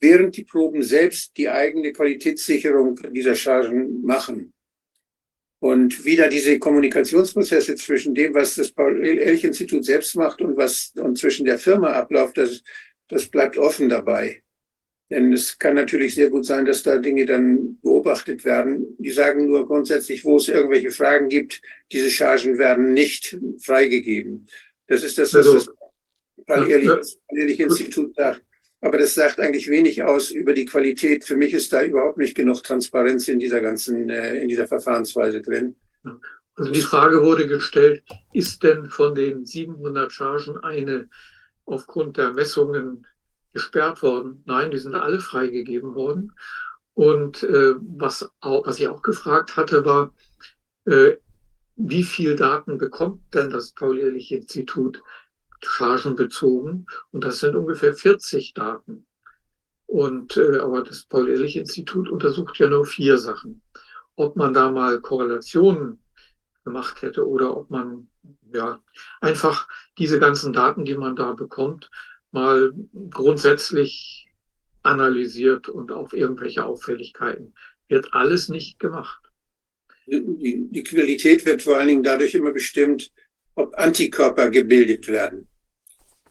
während 0.00 0.36
die 0.36 0.44
Proben 0.44 0.82
selbst 0.82 1.36
die 1.36 1.48
eigene 1.48 1.92
Qualitätssicherung 1.92 3.00
dieser 3.12 3.34
Chargen 3.34 4.02
machen. 4.02 4.52
Und 5.58 6.04
wieder 6.04 6.28
diese 6.28 6.58
Kommunikationsprozesse 6.58 7.76
zwischen 7.76 8.14
dem, 8.14 8.34
was 8.34 8.56
das 8.56 8.70
Paul-Ehrlich-Institut 8.72 9.84
selbst 9.84 10.14
macht 10.14 10.40
und 10.42 10.56
was 10.56 10.92
und 10.96 11.18
zwischen 11.18 11.46
der 11.46 11.58
Firma 11.58 11.92
abläuft, 11.92 12.36
das, 12.36 12.62
das 13.08 13.26
bleibt 13.26 13.56
offen 13.56 13.88
dabei. 13.88 14.42
Denn 15.10 15.32
es 15.32 15.56
kann 15.58 15.76
natürlich 15.76 16.14
sehr 16.14 16.30
gut 16.30 16.44
sein, 16.44 16.64
dass 16.64 16.82
da 16.82 16.98
Dinge 16.98 17.26
dann 17.26 17.78
beobachtet 17.80 18.44
werden. 18.44 18.96
Die 18.98 19.12
sagen 19.12 19.46
nur 19.46 19.66
grundsätzlich, 19.66 20.24
wo 20.24 20.36
es 20.36 20.48
irgendwelche 20.48 20.90
Fragen 20.90 21.28
gibt, 21.28 21.62
diese 21.92 22.10
Chargen 22.10 22.58
werden 22.58 22.92
nicht 22.92 23.38
freigegeben. 23.60 24.48
Das 24.88 25.04
ist 25.04 25.16
das, 25.16 25.32
was 25.32 25.46
also, 25.46 25.58
das 25.58 25.68
Paul-Ehrlich-Institut 26.46 28.14
sagt. 28.16 28.45
Aber 28.80 28.98
das 28.98 29.14
sagt 29.14 29.40
eigentlich 29.40 29.68
wenig 29.68 30.02
aus 30.02 30.30
über 30.30 30.52
die 30.52 30.66
Qualität. 30.66 31.24
Für 31.24 31.36
mich 31.36 31.54
ist 31.54 31.72
da 31.72 31.82
überhaupt 31.82 32.18
nicht 32.18 32.36
genug 32.36 32.62
Transparenz 32.62 33.26
in 33.28 33.38
dieser 33.38 33.60
ganzen, 33.60 34.08
äh, 34.10 34.36
in 34.38 34.48
dieser 34.48 34.68
Verfahrensweise 34.68 35.40
drin. 35.40 35.76
Also 36.54 36.70
die 36.72 36.82
Frage 36.82 37.22
wurde 37.22 37.46
gestellt, 37.46 38.02
ist 38.32 38.62
denn 38.62 38.88
von 38.88 39.14
den 39.14 39.44
700 39.44 40.12
Chargen 40.12 40.58
eine 40.58 41.08
aufgrund 41.64 42.16
der 42.16 42.32
Messungen 42.32 43.06
gesperrt 43.52 44.02
worden. 44.02 44.42
Nein, 44.46 44.70
die 44.70 44.78
sind 44.78 44.94
alle 44.94 45.20
freigegeben 45.20 45.94
worden. 45.94 46.32
Und 46.94 47.42
äh, 47.42 47.74
was, 47.80 48.30
auch, 48.40 48.66
was 48.66 48.78
ich 48.78 48.88
auch 48.88 49.02
gefragt 49.02 49.56
hatte, 49.56 49.84
war, 49.84 50.14
äh, 50.86 51.16
wie 51.76 52.04
viel 52.04 52.36
Daten 52.36 52.78
bekommt 52.78 53.34
denn 53.34 53.50
das 53.50 53.72
Paul-Ehrlich-Institut 53.72 55.02
chargenbezogen? 55.66 56.86
Und 57.12 57.24
das 57.24 57.40
sind 57.40 57.56
ungefähr 57.56 57.94
40 57.94 58.54
Daten. 58.54 59.06
Und 59.86 60.36
äh, 60.36 60.58
aber 60.58 60.82
das 60.82 61.04
Paul-Ehrlich-Institut 61.04 62.08
untersucht 62.08 62.58
ja 62.58 62.68
nur 62.68 62.86
vier 62.86 63.18
Sachen. 63.18 63.62
Ob 64.16 64.36
man 64.36 64.52
da 64.52 64.70
mal 64.70 65.00
Korrelationen 65.00 66.02
gemacht 66.64 67.02
hätte 67.02 67.26
oder 67.26 67.56
ob 67.56 67.70
man 67.70 68.08
ja 68.52 68.82
einfach 69.20 69.68
diese 69.98 70.18
ganzen 70.18 70.52
Daten, 70.52 70.84
die 70.84 70.96
man 70.96 71.14
da 71.14 71.32
bekommt, 71.32 71.90
mal 72.32 72.72
grundsätzlich 73.10 74.28
analysiert 74.82 75.68
und 75.68 75.92
auf 75.92 76.12
irgendwelche 76.12 76.64
Auffälligkeiten. 76.64 77.54
Wird 77.88 78.12
alles 78.12 78.48
nicht 78.48 78.78
gemacht. 78.78 79.22
Die, 80.06 80.68
die 80.70 80.84
Qualität 80.84 81.44
wird 81.46 81.62
vor 81.62 81.76
allen 81.76 81.88
Dingen 81.88 82.02
dadurch 82.02 82.34
immer 82.34 82.52
bestimmt, 82.52 83.12
ob 83.54 83.76
Antikörper 83.76 84.50
gebildet 84.50 85.08
werden. 85.08 85.48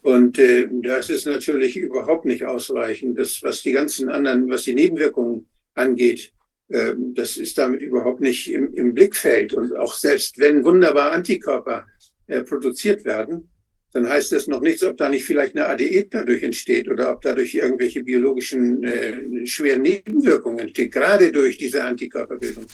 Und 0.06 0.38
äh, 0.38 0.68
das 0.70 1.10
ist 1.10 1.26
natürlich 1.26 1.76
überhaupt 1.76 2.26
nicht 2.26 2.44
ausreichend. 2.44 3.18
Das, 3.18 3.42
was 3.42 3.62
die 3.62 3.72
ganzen 3.72 4.08
anderen, 4.08 4.48
was 4.48 4.62
die 4.62 4.74
Nebenwirkungen 4.74 5.48
angeht, 5.74 6.32
äh, 6.68 6.92
das 6.96 7.36
ist 7.36 7.58
damit 7.58 7.80
überhaupt 7.82 8.20
nicht 8.20 8.48
im, 8.52 8.72
im 8.74 8.94
Blickfeld. 8.94 9.52
Und 9.52 9.74
auch 9.76 9.94
selbst 9.94 10.38
wenn 10.38 10.64
wunderbar 10.64 11.10
Antikörper 11.10 11.88
äh, 12.28 12.44
produziert 12.44 13.04
werden, 13.04 13.50
dann 13.94 14.08
heißt 14.08 14.30
das 14.30 14.46
noch 14.46 14.60
nichts, 14.60 14.84
ob 14.84 14.96
da 14.96 15.08
nicht 15.08 15.24
vielleicht 15.24 15.56
eine 15.56 15.66
ADE 15.66 16.06
dadurch 16.08 16.44
entsteht 16.44 16.88
oder 16.88 17.10
ob 17.10 17.22
dadurch 17.22 17.52
irgendwelche 17.56 18.04
biologischen 18.04 18.84
äh, 18.84 19.44
schweren 19.44 19.82
Nebenwirkungen 19.82 20.60
entstehen, 20.60 20.92
gerade 20.92 21.32
durch 21.32 21.58
diese 21.58 21.82
Antikörperbildung. 21.82 22.66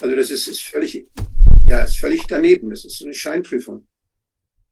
Also 0.00 0.16
das 0.16 0.32
ist, 0.32 0.48
ist 0.48 0.62
völlig, 0.62 1.06
ja, 1.68 1.84
ist 1.84 2.00
völlig 2.00 2.24
daneben. 2.26 2.70
Das 2.70 2.84
ist 2.84 3.00
eine 3.04 3.14
Scheinprüfung. 3.14 3.86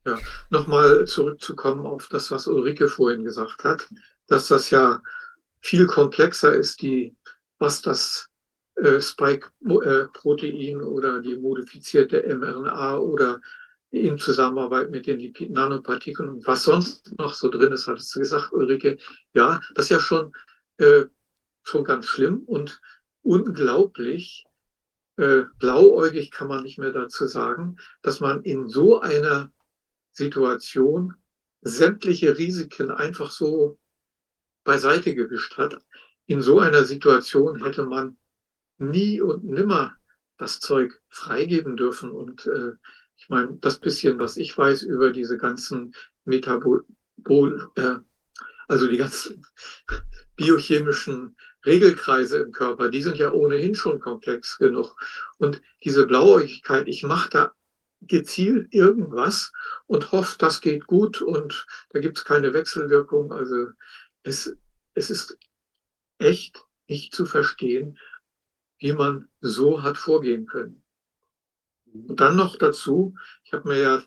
Ja, 0.06 0.18
nochmal 0.50 1.06
zurückzukommen 1.06 1.86
auf 1.86 2.08
das, 2.08 2.30
was 2.30 2.46
Ulrike 2.46 2.88
vorhin 2.88 3.24
gesagt 3.24 3.64
hat, 3.64 3.88
dass 4.26 4.48
das 4.48 4.70
ja 4.70 5.02
viel 5.60 5.86
komplexer 5.86 6.54
ist, 6.54 6.82
die, 6.82 7.14
was 7.58 7.82
das 7.82 8.28
äh, 8.76 9.00
Spike-Protein 9.00 10.80
oder 10.82 11.20
die 11.20 11.36
modifizierte 11.36 12.22
mRNA 12.22 12.96
oder 12.98 13.40
in 13.90 14.18
Zusammenarbeit 14.18 14.90
mit 14.90 15.06
den 15.06 15.18
Lipid-Nanopartikeln 15.18 16.28
und 16.28 16.46
was 16.46 16.64
sonst 16.64 17.18
noch 17.18 17.34
so 17.34 17.48
drin 17.48 17.72
ist, 17.72 17.86
hattest 17.86 18.14
du 18.14 18.20
gesagt, 18.20 18.52
Ulrike. 18.52 18.98
Ja, 19.32 19.60
das 19.74 19.86
ist 19.86 19.90
ja 19.90 20.00
schon, 20.00 20.32
äh, 20.76 21.06
schon 21.62 21.84
ganz 21.84 22.06
schlimm 22.06 22.42
und 22.46 22.80
unglaublich 23.22 24.44
äh, 25.16 25.44
blauäugig 25.58 26.30
kann 26.30 26.48
man 26.48 26.62
nicht 26.62 26.78
mehr 26.78 26.92
dazu 26.92 27.26
sagen, 27.26 27.76
dass 28.02 28.20
man 28.20 28.42
in 28.42 28.68
so 28.68 29.00
einer 29.00 29.50
Situation 30.18 31.14
sämtliche 31.62 32.36
Risiken 32.36 32.90
einfach 32.90 33.30
so 33.30 33.78
beiseite 34.64 35.14
gewischt 35.14 35.56
hat. 35.56 35.80
In 36.26 36.42
so 36.42 36.58
einer 36.58 36.84
Situation 36.84 37.64
hätte 37.64 37.84
man 37.84 38.18
nie 38.78 39.20
und 39.20 39.44
nimmer 39.44 39.96
das 40.36 40.60
Zeug 40.60 41.00
freigeben 41.08 41.76
dürfen 41.76 42.10
und 42.10 42.46
äh, 42.46 42.72
ich 43.16 43.28
meine, 43.28 43.56
das 43.60 43.78
bisschen, 43.78 44.18
was 44.18 44.36
ich 44.36 44.56
weiß 44.56 44.82
über 44.82 45.10
diese 45.10 45.38
ganzen 45.38 45.94
Metabol, 46.24 46.84
äh, 47.76 47.96
also 48.68 48.86
die 48.88 48.98
ganzen 48.98 49.44
biochemischen 50.36 51.36
Regelkreise 51.64 52.38
im 52.38 52.52
Körper, 52.52 52.88
die 52.88 53.02
sind 53.02 53.16
ja 53.18 53.32
ohnehin 53.32 53.74
schon 53.74 53.98
komplex 53.98 54.58
genug. 54.58 54.94
Und 55.38 55.60
diese 55.84 56.06
Blauäugigkeit, 56.06 56.86
ich 56.86 57.02
mache 57.02 57.30
da 57.30 57.52
gezielt 58.00 58.72
irgendwas 58.72 59.52
und 59.86 60.12
hoffe, 60.12 60.36
das 60.38 60.60
geht 60.60 60.86
gut 60.86 61.20
und 61.20 61.66
da 61.90 62.00
gibt 62.00 62.18
es 62.18 62.24
keine 62.24 62.52
Wechselwirkung. 62.52 63.32
Also 63.32 63.68
es, 64.22 64.56
es 64.94 65.10
ist 65.10 65.38
echt 66.18 66.64
nicht 66.88 67.14
zu 67.14 67.26
verstehen, 67.26 67.98
wie 68.78 68.92
man 68.92 69.28
so 69.40 69.82
hat 69.82 69.98
vorgehen 69.98 70.46
können. 70.46 70.82
Und 71.92 72.20
dann 72.20 72.36
noch 72.36 72.56
dazu, 72.56 73.16
ich 73.44 73.52
habe 73.52 73.68
mir 73.68 73.78
ja 73.78 74.02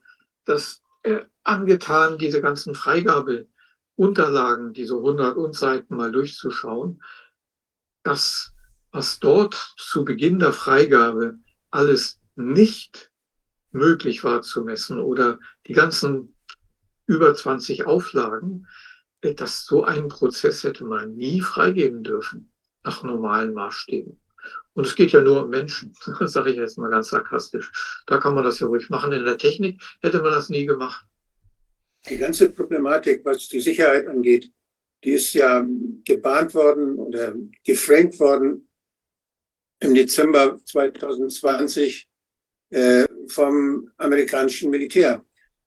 das 0.46 0.82
äh, 1.04 1.26
angetan, 1.44 2.18
diese 2.18 2.42
ganzen 2.42 2.76
Freigabeunterlagen, 2.76 4.74
diese 4.74 4.96
100 4.96 5.36
und 5.38 5.56
Seiten 5.56 5.96
mal 5.96 6.12
durchzuschauen. 6.12 7.04
Das, 8.04 8.54
was 8.92 9.20
dort 9.20 9.74
zu 9.78 10.06
Beginn 10.06 10.40
der 10.40 10.54
Freigabe 10.54 11.40
alles 11.70 12.20
nicht 12.36 13.11
möglich 13.72 14.24
war 14.24 14.42
zu 14.42 14.64
messen 14.64 15.00
oder 15.00 15.40
die 15.68 15.74
ganzen 15.74 16.36
über 17.08 17.34
20 17.34 17.86
Auflagen, 17.86 18.68
äh, 19.22 19.34
dass 19.34 19.66
so 19.66 19.84
einen 19.84 20.08
Prozess 20.08 20.64
hätte 20.64 20.86
man 20.86 21.16
nie 21.16 21.42
freigeben 21.42 22.04
dürfen, 22.04 22.52
nach 22.84 23.04
normalen 23.04 23.54
Maßstäben. 23.54 24.20
Und 24.74 24.88
es 24.88 24.96
geht 24.96 25.12
ja 25.12 25.22
nur 25.22 25.44
um 25.44 25.50
Menschen, 25.50 25.94
sage 26.22 26.52
ich 26.52 26.58
jetzt 26.58 26.78
mal 26.78 26.90
ganz 26.90 27.10
sarkastisch. 27.10 28.04
Da 28.08 28.18
kann 28.18 28.36
man 28.36 28.44
das 28.44 28.60
ja 28.60 28.68
ruhig 28.68 28.90
machen. 28.90 29.12
In 29.12 29.26
der 29.26 29.38
Technik 29.38 29.82
hätte 30.02 30.22
man 30.22 30.32
das 30.32 30.50
nie 30.50 30.66
gemacht. 30.66 31.06
Die 32.10 32.18
ganze 32.18 32.50
Problematik, 32.50 33.24
was 33.26 33.48
die 33.48 33.60
Sicherheit 33.60 34.08
angeht, 34.08 34.52
die 35.04 35.12
ist 35.12 35.34
ja 35.34 35.66
gebahnt 36.06 36.54
worden 36.54 36.96
oder 36.96 37.36
geframed 37.64 38.20
worden 38.20 38.68
im 39.80 39.94
Dezember 39.94 40.60
2020 40.64 42.08
äh, 42.70 43.06
vom 43.28 43.90
amerikanischen 43.98 44.70
Militär, 44.70 45.24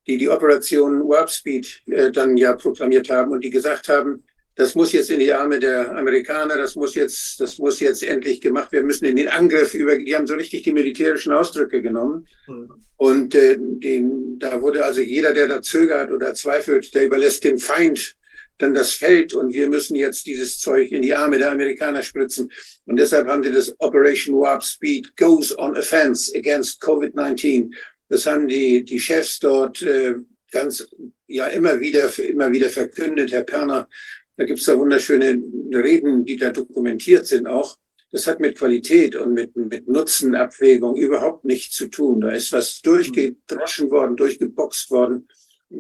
die 0.06 0.18
die 0.18 0.28
Operation 0.28 1.08
Warp 1.08 1.30
Speed 1.30 1.82
äh, 1.86 2.10
dann 2.10 2.36
ja 2.36 2.54
proklamiert 2.54 3.10
haben 3.10 3.32
und 3.32 3.42
die 3.42 3.50
gesagt 3.50 3.88
haben, 3.88 4.24
das 4.56 4.74
muss 4.76 4.92
jetzt 4.92 5.10
in 5.10 5.18
die 5.18 5.32
Arme 5.32 5.58
der 5.58 5.96
Amerikaner, 5.96 6.56
das 6.56 6.76
muss 6.76 6.94
jetzt, 6.94 7.40
das 7.40 7.58
muss 7.58 7.80
jetzt 7.80 8.04
endlich 8.04 8.40
gemacht 8.40 8.70
werden, 8.70 8.86
müssen 8.86 9.06
in 9.06 9.16
den 9.16 9.28
Angriff 9.28 9.74
über, 9.74 9.96
die 9.96 10.14
haben 10.14 10.28
so 10.28 10.34
richtig 10.34 10.62
die 10.62 10.72
militärischen 10.72 11.32
Ausdrücke 11.32 11.82
genommen. 11.82 12.28
Mhm. 12.46 12.70
Und 12.96 13.34
äh, 13.34 13.56
den, 13.58 14.38
da 14.38 14.62
wurde 14.62 14.84
also 14.84 15.00
jeder, 15.00 15.34
der 15.34 15.48
da 15.48 15.60
zögert 15.60 16.12
oder 16.12 16.34
zweifelt, 16.34 16.94
der 16.94 17.06
überlässt 17.06 17.42
dem 17.42 17.58
Feind 17.58 18.14
dann 18.58 18.74
das 18.74 18.92
Feld 18.92 19.34
und 19.34 19.52
wir 19.52 19.68
müssen 19.68 19.96
jetzt 19.96 20.26
dieses 20.26 20.58
Zeug 20.58 20.92
in 20.92 21.02
die 21.02 21.14
Arme 21.14 21.38
der 21.38 21.50
Amerikaner 21.50 22.02
spritzen. 22.02 22.50
Und 22.86 22.96
deshalb 22.96 23.26
haben 23.26 23.42
sie 23.42 23.52
das 23.52 23.74
Operation 23.80 24.40
Warp 24.40 24.62
Speed 24.62 25.16
Goes 25.16 25.56
on 25.58 25.76
Offense 25.76 26.32
against 26.36 26.82
Covid-19. 26.82 27.72
Das 28.08 28.26
haben 28.26 28.46
die, 28.46 28.84
die 28.84 29.00
Chefs 29.00 29.40
dort 29.40 29.82
äh, 29.82 30.14
ganz, 30.52 30.86
ja, 31.26 31.46
immer 31.48 31.80
wieder, 31.80 32.16
immer 32.18 32.52
wieder 32.52 32.68
verkündet. 32.68 33.32
Herr 33.32 33.42
Perner 33.42 33.88
da 34.36 34.44
gibt 34.44 34.60
es 34.60 34.66
da 34.66 34.76
wunderschöne 34.78 35.40
Reden, 35.72 36.24
die 36.24 36.36
da 36.36 36.50
dokumentiert 36.50 37.26
sind 37.26 37.46
auch. 37.46 37.76
Das 38.10 38.26
hat 38.26 38.40
mit 38.40 38.58
Qualität 38.58 39.16
und 39.16 39.34
mit, 39.34 39.54
mit 39.56 39.88
Nutzenabwägung 39.88 40.96
überhaupt 40.96 41.44
nichts 41.44 41.76
zu 41.76 41.88
tun. 41.88 42.20
Da 42.20 42.30
ist 42.30 42.52
was 42.52 42.80
durchgedroschen 42.80 43.90
worden, 43.90 44.16
durchgeboxt 44.16 44.90
worden. 44.90 45.28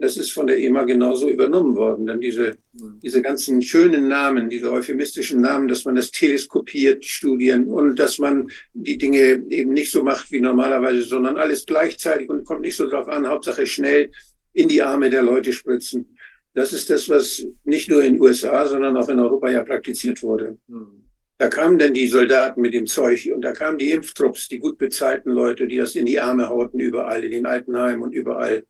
Das 0.00 0.16
ist 0.16 0.32
von 0.32 0.46
der 0.46 0.58
EMA 0.58 0.84
genauso 0.84 1.28
übernommen 1.28 1.76
worden. 1.76 2.06
Dann 2.06 2.20
diese, 2.20 2.56
diese 2.72 3.22
ganzen 3.22 3.62
schönen 3.62 4.08
Namen, 4.08 4.48
diese 4.48 4.70
euphemistischen 4.70 5.40
Namen, 5.40 5.68
dass 5.68 5.84
man 5.84 5.94
das 5.94 6.10
teleskopiert, 6.10 7.04
Studien 7.04 7.66
und 7.66 7.98
dass 7.98 8.18
man 8.18 8.50
die 8.72 8.98
Dinge 8.98 9.44
eben 9.50 9.72
nicht 9.72 9.90
so 9.90 10.02
macht 10.02 10.30
wie 10.32 10.40
normalerweise, 10.40 11.02
sondern 11.02 11.36
alles 11.36 11.66
gleichzeitig 11.66 12.28
und 12.28 12.44
kommt 12.44 12.62
nicht 12.62 12.76
so 12.76 12.88
drauf 12.88 13.08
an, 13.08 13.28
Hauptsache 13.28 13.66
schnell 13.66 14.10
in 14.52 14.68
die 14.68 14.82
Arme 14.82 15.10
der 15.10 15.22
Leute 15.22 15.52
spritzen. 15.52 16.16
Das 16.54 16.72
ist 16.72 16.88
das, 16.90 17.08
was 17.08 17.46
nicht 17.64 17.90
nur 17.90 18.02
in 18.02 18.14
den 18.14 18.22
USA, 18.22 18.66
sondern 18.66 18.96
auch 18.96 19.08
in 19.08 19.18
Europa 19.18 19.50
ja 19.50 19.64
praktiziert 19.64 20.22
wurde. 20.22 20.58
Hm. 20.68 21.04
Da 21.38 21.48
kamen 21.48 21.78
dann 21.78 21.92
die 21.92 22.06
Soldaten 22.06 22.60
mit 22.60 22.74
dem 22.74 22.86
Zeug 22.86 23.28
und 23.34 23.42
da 23.42 23.52
kamen 23.52 23.76
die 23.76 23.90
Impftrupps, 23.90 24.48
die 24.48 24.60
gut 24.60 24.78
bezahlten 24.78 25.32
Leute, 25.32 25.66
die 25.66 25.76
das 25.76 25.96
in 25.96 26.06
die 26.06 26.20
Arme 26.20 26.48
hauten, 26.48 26.78
überall, 26.78 27.24
in 27.24 27.32
den 27.32 27.46
Altenheimen 27.46 28.02
und 28.02 28.12
überall. 28.12 28.64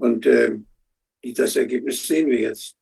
Und 0.00 0.26
äh, 0.26 0.52
das 1.34 1.56
Ergebnis 1.56 2.06
sehen 2.06 2.28
wir 2.30 2.40
jetzt. 2.40 2.76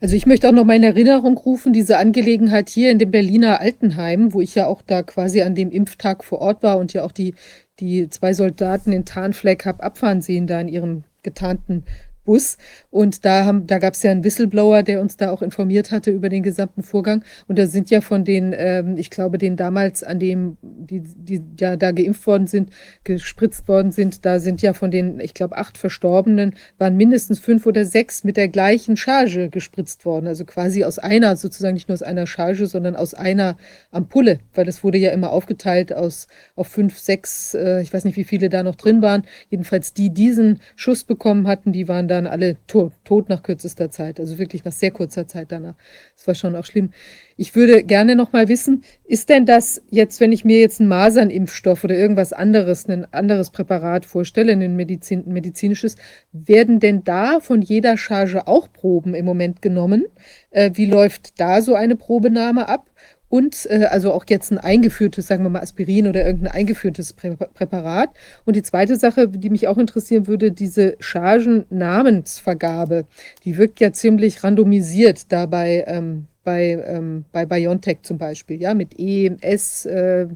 Also 0.00 0.14
ich 0.14 0.26
möchte 0.26 0.48
auch 0.48 0.52
noch 0.52 0.64
mal 0.64 0.76
in 0.76 0.82
Erinnerung 0.82 1.36
rufen, 1.36 1.72
diese 1.72 1.98
Angelegenheit 1.98 2.68
hier 2.68 2.90
in 2.90 2.98
dem 2.98 3.10
Berliner 3.10 3.60
Altenheim, 3.60 4.32
wo 4.32 4.40
ich 4.40 4.54
ja 4.54 4.66
auch 4.66 4.82
da 4.82 5.02
quasi 5.02 5.42
an 5.42 5.54
dem 5.54 5.70
Impftag 5.70 6.24
vor 6.24 6.40
Ort 6.40 6.62
war 6.62 6.78
und 6.78 6.92
ja 6.92 7.04
auch 7.04 7.12
die, 7.12 7.34
die 7.80 8.08
zwei 8.08 8.34
Soldaten 8.34 8.92
in 8.92 9.04
Tarnfleck 9.04 9.64
habe 9.64 9.82
abfahren 9.82 10.22
sehen, 10.22 10.46
da 10.46 10.60
in 10.60 10.68
ihrem 10.68 11.04
getarnten 11.22 11.84
Bus. 12.24 12.56
Und 12.90 13.24
da, 13.24 13.52
da 13.52 13.78
gab 13.78 13.94
es 13.94 14.02
ja 14.02 14.10
einen 14.10 14.24
Whistleblower, 14.24 14.82
der 14.82 15.00
uns 15.00 15.16
da 15.16 15.30
auch 15.30 15.42
informiert 15.42 15.90
hatte 15.90 16.10
über 16.10 16.28
den 16.28 16.42
gesamten 16.42 16.82
Vorgang. 16.82 17.24
Und 17.46 17.58
da 17.58 17.66
sind 17.66 17.90
ja 17.90 18.00
von 18.00 18.24
den, 18.24 18.54
ähm, 18.56 18.96
ich 18.96 19.10
glaube, 19.10 19.38
den 19.38 19.56
damals 19.56 20.02
an 20.02 20.18
dem, 20.18 20.56
die, 20.62 21.00
die 21.00 21.42
ja 21.58 21.76
da 21.76 21.92
geimpft 21.92 22.26
worden 22.26 22.46
sind, 22.46 22.70
gespritzt 23.04 23.68
worden 23.68 23.92
sind, 23.92 24.24
da 24.24 24.38
sind 24.38 24.62
ja 24.62 24.72
von 24.72 24.90
den, 24.90 25.20
ich 25.20 25.34
glaube, 25.34 25.56
acht 25.56 25.78
Verstorbenen, 25.78 26.54
waren 26.78 26.96
mindestens 26.96 27.38
fünf 27.38 27.66
oder 27.66 27.84
sechs 27.84 28.24
mit 28.24 28.36
der 28.36 28.48
gleichen 28.48 28.96
Charge 28.96 29.50
gespritzt 29.50 30.04
worden. 30.04 30.26
Also 30.26 30.44
quasi 30.44 30.84
aus 30.84 30.98
einer, 30.98 31.36
sozusagen 31.36 31.74
nicht 31.74 31.88
nur 31.88 31.94
aus 31.94 32.02
einer 32.02 32.26
Charge, 32.26 32.66
sondern 32.66 32.96
aus 32.96 33.14
einer 33.14 33.56
Ampulle, 33.90 34.38
weil 34.54 34.64
das 34.64 34.82
wurde 34.82 34.98
ja 34.98 35.10
immer 35.10 35.30
aufgeteilt 35.30 35.92
aus 35.92 36.26
auf 36.56 36.68
fünf, 36.68 36.98
sechs, 36.98 37.54
äh, 37.54 37.82
ich 37.82 37.92
weiß 37.92 38.04
nicht, 38.04 38.16
wie 38.16 38.24
viele 38.24 38.48
da 38.48 38.62
noch 38.62 38.76
drin 38.76 39.02
waren. 39.02 39.24
Jedenfalls 39.50 39.92
die 39.92 40.10
diesen 40.10 40.60
Schuss 40.76 41.04
bekommen 41.04 41.46
hatten, 41.46 41.72
die 41.72 41.88
waren 41.88 42.08
dann 42.14 42.26
alle 42.26 42.56
tot, 42.66 42.92
tot 43.04 43.28
nach 43.28 43.42
kürzester 43.42 43.90
Zeit, 43.90 44.18
also 44.20 44.38
wirklich 44.38 44.64
nach 44.64 44.72
sehr 44.72 44.90
kurzer 44.90 45.26
Zeit 45.26 45.52
danach. 45.52 45.74
Das 46.16 46.26
war 46.26 46.34
schon 46.34 46.56
auch 46.56 46.64
schlimm. 46.64 46.90
Ich 47.36 47.54
würde 47.56 47.82
gerne 47.82 48.14
noch 48.14 48.32
mal 48.32 48.48
wissen, 48.48 48.84
ist 49.04 49.28
denn 49.28 49.44
das 49.44 49.82
jetzt, 49.90 50.20
wenn 50.20 50.30
ich 50.30 50.44
mir 50.44 50.60
jetzt 50.60 50.80
einen 50.80 50.88
Masernimpfstoff 50.88 51.82
oder 51.82 51.96
irgendwas 51.96 52.32
anderes, 52.32 52.88
ein 52.88 53.12
anderes 53.12 53.50
Präparat 53.50 54.06
vorstelle, 54.06 54.52
ein 54.52 54.76
Medizin, 54.76 55.24
medizinisches, 55.26 55.96
werden 56.32 56.78
denn 56.80 57.02
da 57.02 57.40
von 57.40 57.60
jeder 57.60 57.96
Charge 57.96 58.46
auch 58.46 58.72
Proben 58.72 59.14
im 59.14 59.24
Moment 59.24 59.62
genommen? 59.62 60.04
Äh, 60.50 60.70
wie 60.74 60.86
läuft 60.86 61.40
da 61.40 61.60
so 61.60 61.74
eine 61.74 61.96
Probenahme 61.96 62.68
ab? 62.68 62.88
Und 63.34 63.66
äh, 63.68 63.86
also 63.86 64.12
auch 64.12 64.26
jetzt 64.28 64.52
ein 64.52 64.58
eingeführtes, 64.58 65.26
sagen 65.26 65.42
wir 65.42 65.50
mal 65.50 65.62
Aspirin 65.62 66.06
oder 66.06 66.24
irgendein 66.24 66.52
eingeführtes 66.52 67.14
Prä 67.14 67.34
Präparat. 67.34 68.10
Und 68.44 68.54
die 68.54 68.62
zweite 68.62 68.94
Sache, 68.94 69.26
die 69.26 69.50
mich 69.50 69.66
auch 69.66 69.76
interessieren 69.76 70.28
würde, 70.28 70.52
diese 70.52 70.94
Chargennamensvergabe, 71.00 73.06
die 73.44 73.58
wirkt 73.58 73.80
ja 73.80 73.92
ziemlich 73.92 74.44
randomisiert 74.44 75.32
dabei 75.32 75.82
ähm, 75.88 76.28
bei, 76.44 76.80
ähm, 76.86 77.24
bei 77.32 77.44
BioNTech 77.44 78.02
zum 78.02 78.18
Beispiel, 78.18 78.62
ja, 78.62 78.72
mit 78.72 79.00
E, 79.00 79.32
S 79.40 79.84
äh, 79.84 80.28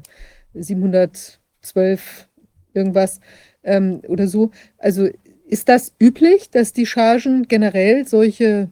712 0.53 2.27
irgendwas 2.73 3.21
ähm, 3.63 4.01
oder 4.09 4.27
so. 4.27 4.51
Also 4.77 5.07
ist 5.47 5.69
das 5.69 5.93
üblich, 6.01 6.49
dass 6.49 6.73
die 6.73 6.85
Chargen 6.85 7.47
generell 7.47 8.05
solche 8.05 8.67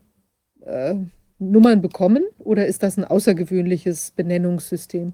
äh, 0.65 0.95
Nummern 1.39 1.81
bekommen 1.81 2.25
oder 2.39 2.67
ist 2.67 2.83
das 2.83 2.97
ein 2.97 3.05
außergewöhnliches 3.05 4.11
Benennungssystem? 4.11 5.13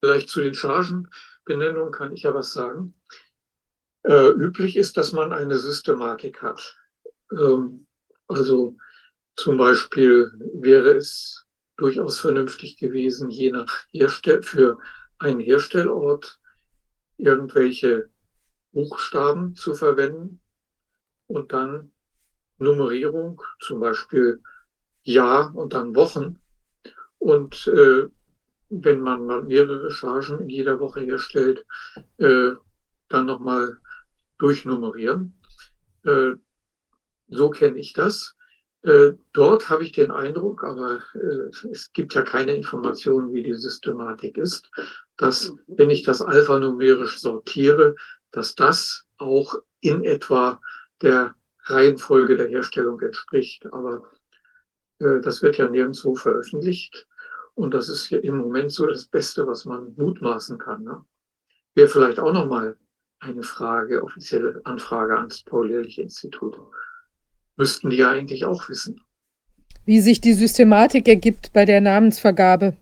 Vielleicht 0.00 0.28
zu 0.28 0.40
den 0.40 0.54
Chargenbenennungen 0.54 1.92
kann 1.92 2.12
ich 2.12 2.22
ja 2.22 2.32
was 2.34 2.52
sagen. 2.52 2.94
Äh, 4.04 4.30
üblich 4.30 4.76
ist, 4.76 4.96
dass 4.96 5.12
man 5.12 5.32
eine 5.32 5.58
Systematik 5.58 6.40
hat. 6.40 6.76
Ähm, 7.32 7.86
also 8.28 8.76
zum 9.36 9.56
Beispiel 9.56 10.30
wäre 10.54 10.96
es 10.96 11.44
durchaus 11.76 12.20
vernünftig 12.20 12.76
gewesen, 12.76 13.30
je 13.30 13.50
nach 13.50 13.86
Herstell 13.92 14.42
für 14.42 14.78
einen 15.18 15.40
Herstellort 15.40 16.38
irgendwelche 17.16 18.08
Buchstaben 18.72 19.54
zu 19.56 19.74
verwenden 19.74 20.40
und 21.26 21.52
dann 21.52 21.92
Nummerierung, 22.58 23.42
zum 23.60 23.80
Beispiel 23.80 24.42
Jahr 25.02 25.54
und 25.54 25.72
dann 25.72 25.94
Wochen. 25.94 26.40
Und 27.18 27.66
äh, 27.68 28.08
wenn 28.70 29.00
man 29.00 29.26
mal 29.26 29.42
mehrere 29.42 29.90
Chargen 29.90 30.40
in 30.40 30.48
jeder 30.48 30.78
Woche 30.80 31.00
herstellt, 31.00 31.64
äh, 32.18 32.52
dann 33.08 33.26
nochmal 33.26 33.78
durchnummerieren. 34.38 35.34
Äh, 36.04 36.32
so 37.28 37.50
kenne 37.50 37.78
ich 37.78 37.92
das. 37.92 38.34
Äh, 38.82 39.14
dort 39.32 39.68
habe 39.68 39.84
ich 39.84 39.92
den 39.92 40.10
Eindruck, 40.10 40.62
aber 40.62 41.02
äh, 41.14 41.68
es 41.70 41.92
gibt 41.92 42.14
ja 42.14 42.22
keine 42.22 42.54
Informationen, 42.54 43.32
wie 43.32 43.42
die 43.42 43.54
Systematik 43.54 44.38
ist, 44.38 44.70
dass 45.16 45.52
wenn 45.66 45.90
ich 45.90 46.04
das 46.04 46.22
alphanumerisch 46.22 47.18
sortiere, 47.18 47.96
dass 48.30 48.54
das 48.54 49.04
auch 49.16 49.56
in 49.80 50.04
etwa 50.04 50.60
der 51.02 51.34
Reihenfolge 51.70 52.36
der 52.36 52.48
Herstellung 52.48 53.00
entspricht. 53.00 53.66
Aber 53.72 54.10
äh, 55.00 55.20
das 55.20 55.42
wird 55.42 55.58
ja 55.58 55.68
nirgendwo 55.68 56.14
veröffentlicht. 56.14 57.06
Und 57.54 57.74
das 57.74 57.88
ist 57.88 58.10
ja 58.10 58.18
im 58.18 58.38
Moment 58.38 58.70
so 58.70 58.86
das 58.86 59.06
Beste, 59.06 59.46
was 59.46 59.64
man 59.64 59.94
mutmaßen 59.96 60.58
kann. 60.58 60.84
Ne? 60.84 61.04
Wäre 61.74 61.88
vielleicht 61.88 62.20
auch 62.20 62.32
nochmal 62.32 62.76
eine 63.20 63.42
Frage, 63.42 64.04
offizielle 64.04 64.60
Anfrage 64.64 65.16
ans 65.16 65.42
Paul-Ehrlich-Institut. 65.42 66.56
Müssten 67.56 67.90
die 67.90 67.96
ja 67.96 68.10
eigentlich 68.10 68.44
auch 68.44 68.68
wissen. 68.68 69.00
Wie 69.84 70.00
sich 70.00 70.20
die 70.20 70.34
Systematik 70.34 71.08
ergibt 71.08 71.52
bei 71.52 71.64
der 71.64 71.80
Namensvergabe. 71.80 72.76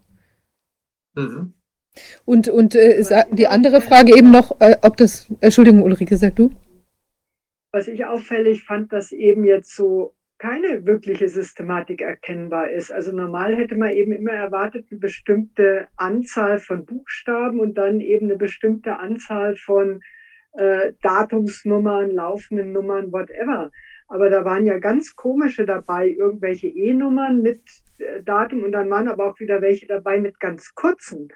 Mhm. 1.14 1.54
Und, 2.26 2.48
und 2.48 2.74
äh, 2.74 3.02
die 3.32 3.46
andere 3.46 3.80
Frage 3.80 4.14
eben 4.16 4.30
noch, 4.30 4.60
äh, 4.60 4.76
ob 4.82 4.98
das, 4.98 5.26
Entschuldigung, 5.40 5.82
Ulrike, 5.82 6.18
sag 6.18 6.36
du? 6.36 6.50
Was 7.76 7.88
ich 7.88 8.06
auffällig 8.06 8.64
fand, 8.64 8.90
dass 8.90 9.12
eben 9.12 9.44
jetzt 9.44 9.76
so 9.76 10.14
keine 10.38 10.86
wirkliche 10.86 11.28
Systematik 11.28 12.00
erkennbar 12.00 12.70
ist. 12.70 12.90
Also 12.90 13.12
normal 13.12 13.54
hätte 13.54 13.76
man 13.76 13.90
eben 13.90 14.12
immer 14.12 14.32
erwartet, 14.32 14.86
eine 14.90 14.98
bestimmte 14.98 15.86
Anzahl 15.96 16.58
von 16.58 16.86
Buchstaben 16.86 17.60
und 17.60 17.74
dann 17.74 18.00
eben 18.00 18.28
eine 18.28 18.38
bestimmte 18.38 18.98
Anzahl 18.98 19.56
von 19.56 20.00
äh, 20.54 20.94
Datumsnummern, 21.02 22.12
laufenden 22.12 22.72
Nummern, 22.72 23.12
whatever. 23.12 23.70
Aber 24.08 24.30
da 24.30 24.42
waren 24.46 24.64
ja 24.64 24.78
ganz 24.78 25.14
komische 25.14 25.66
dabei, 25.66 26.08
irgendwelche 26.08 26.68
E-Nummern 26.68 27.42
mit 27.42 27.60
äh, 27.98 28.22
Datum 28.22 28.64
und 28.64 28.72
dann 28.72 28.88
waren 28.88 29.08
aber 29.08 29.26
auch 29.26 29.38
wieder 29.38 29.60
welche 29.60 29.86
dabei 29.86 30.18
mit 30.18 30.40
ganz 30.40 30.74
kurzen. 30.74 31.28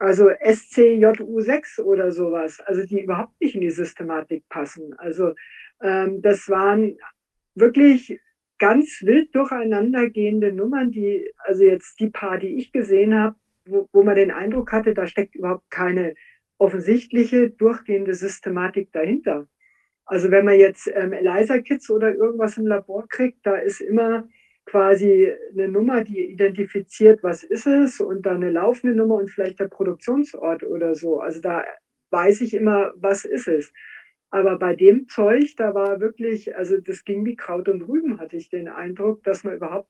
Also 0.00 0.30
SCJU6 0.30 1.80
oder 1.82 2.10
sowas, 2.10 2.58
also 2.66 2.84
die 2.84 3.02
überhaupt 3.02 3.40
nicht 3.40 3.54
in 3.54 3.60
die 3.60 3.70
Systematik 3.70 4.48
passen. 4.48 4.94
Also 4.98 5.34
ähm, 5.82 6.22
das 6.22 6.48
waren 6.48 6.96
wirklich 7.54 8.20
ganz 8.58 9.00
wild 9.02 9.34
durcheinandergehende 9.34 10.52
Nummern, 10.52 10.90
die, 10.90 11.30
also 11.38 11.64
jetzt 11.64 12.00
die 12.00 12.10
paar, 12.10 12.38
die 12.38 12.56
ich 12.56 12.72
gesehen 12.72 13.14
habe, 13.14 13.36
wo, 13.66 13.88
wo 13.92 14.02
man 14.02 14.16
den 14.16 14.30
Eindruck 14.30 14.72
hatte, 14.72 14.94
da 14.94 15.06
steckt 15.06 15.34
überhaupt 15.34 15.70
keine 15.70 16.14
offensichtliche, 16.58 17.50
durchgehende 17.50 18.14
Systematik 18.14 18.92
dahinter. 18.92 19.46
Also 20.06 20.30
wenn 20.30 20.44
man 20.44 20.58
jetzt 20.58 20.90
ähm, 20.94 21.12
ELISA-Kits 21.12 21.90
oder 21.90 22.14
irgendwas 22.14 22.56
im 22.56 22.66
Labor 22.66 23.06
kriegt, 23.08 23.46
da 23.46 23.56
ist 23.56 23.80
immer 23.80 24.26
quasi 24.64 25.32
eine 25.52 25.68
Nummer, 25.68 26.02
die 26.02 26.30
identifiziert, 26.30 27.22
was 27.22 27.42
ist 27.42 27.66
es 27.66 28.00
und 28.00 28.26
dann 28.26 28.36
eine 28.36 28.50
laufende 28.50 28.96
Nummer 28.96 29.16
und 29.16 29.30
vielleicht 29.30 29.60
der 29.60 29.68
Produktionsort 29.68 30.62
oder 30.62 30.94
so. 30.94 31.20
Also 31.20 31.40
da 31.40 31.64
weiß 32.10 32.40
ich 32.40 32.54
immer, 32.54 32.92
was 32.96 33.24
ist 33.24 33.48
es. 33.48 33.72
Aber 34.30 34.58
bei 34.58 34.76
dem 34.76 35.08
Zeug, 35.08 35.54
da 35.56 35.74
war 35.74 36.00
wirklich, 36.00 36.54
also 36.54 36.78
das 36.78 37.04
ging 37.04 37.24
wie 37.24 37.36
Kraut 37.36 37.68
und 37.68 37.82
Rüben, 37.82 38.20
hatte 38.20 38.36
ich 38.36 38.50
den 38.50 38.68
Eindruck, 38.68 39.24
dass 39.24 39.42
man 39.42 39.56
überhaupt, 39.56 39.88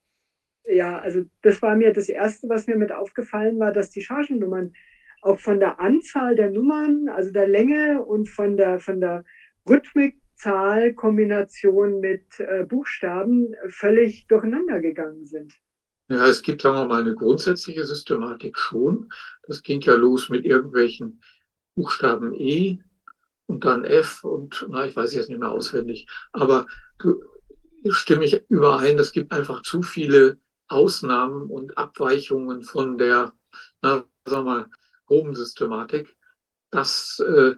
ja, 0.65 0.99
also 0.99 1.25
das 1.43 1.61
war 1.61 1.75
mir 1.75 1.93
das 1.93 2.09
Erste, 2.09 2.49
was 2.49 2.69
mir 2.69 2.77
mit 2.77 2.93
aufgefallen 2.93 3.59
war, 3.59 3.73
dass 3.73 3.91
die 3.91 4.03
Chargennummern 4.03 4.75
auch 5.23 5.41
von 5.41 5.59
der 5.59 5.81
Anzahl 5.81 6.37
der 6.37 6.51
Nummern, 6.51 7.09
also 7.09 7.33
der 7.33 7.49
Länge 7.49 8.05
und 8.05 8.29
von 8.29 8.57
der, 8.57 8.79
von 8.79 9.01
der 9.01 9.25
Rhythmikzahlkombination 9.69 11.99
mit 11.99 12.39
äh, 12.39 12.65
Buchstaben 12.65 13.57
völlig 13.69 14.29
durcheinander 14.29 14.79
gegangen 14.81 15.27
sind. 15.27 15.53
Ja, 16.09 16.27
es 16.27 16.43
gibt, 16.43 16.63
sagen 16.63 16.77
wir 16.77 16.87
mal, 16.87 17.03
eine 17.03 17.15
grundsätzliche 17.15 17.85
Systematik 17.85 18.57
schon. 18.57 19.11
Das 19.47 19.63
ging 19.63 19.81
ja 19.81 19.95
los 19.95 20.31
mit 20.31 20.47
irgendwelchen 20.47 21.21
Buchstaben 21.75 22.33
E 22.35 22.79
und 23.49 23.65
dann 23.65 23.85
F 23.85 24.23
und, 24.23 24.67
na, 24.69 24.87
ich 24.87 24.95
weiß 24.95 25.13
jetzt 25.15 25.29
nicht 25.29 25.41
mehr 25.41 25.51
auswendig. 25.51 26.07
Aber 26.33 26.67
stimme 27.89 28.25
ich 28.25 28.45
überein, 28.49 28.99
es 28.99 29.13
gibt 29.13 29.33
einfach 29.33 29.63
zu 29.63 29.83
viele 29.83 30.39
Ausnahmen 30.69 31.51
und 31.51 31.77
Abweichungen 31.77 32.63
von 32.63 32.99
der, 32.99 33.33
na, 33.83 34.05
sagen 34.25 34.47
wir 34.47 34.55
mal, 34.55 34.67
groben 35.07 35.35
Systematik. 35.35 36.15
Das 36.71 37.19
äh, 37.21 37.55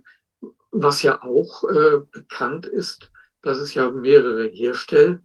was 0.70 1.02
ja 1.02 1.22
auch 1.22 1.64
äh, 1.64 1.98
bekannt 2.10 2.66
ist, 2.66 3.10
dass 3.42 3.58
es 3.58 3.74
ja 3.74 3.90
mehrere 3.90 4.46
Herstellorte 4.46 5.22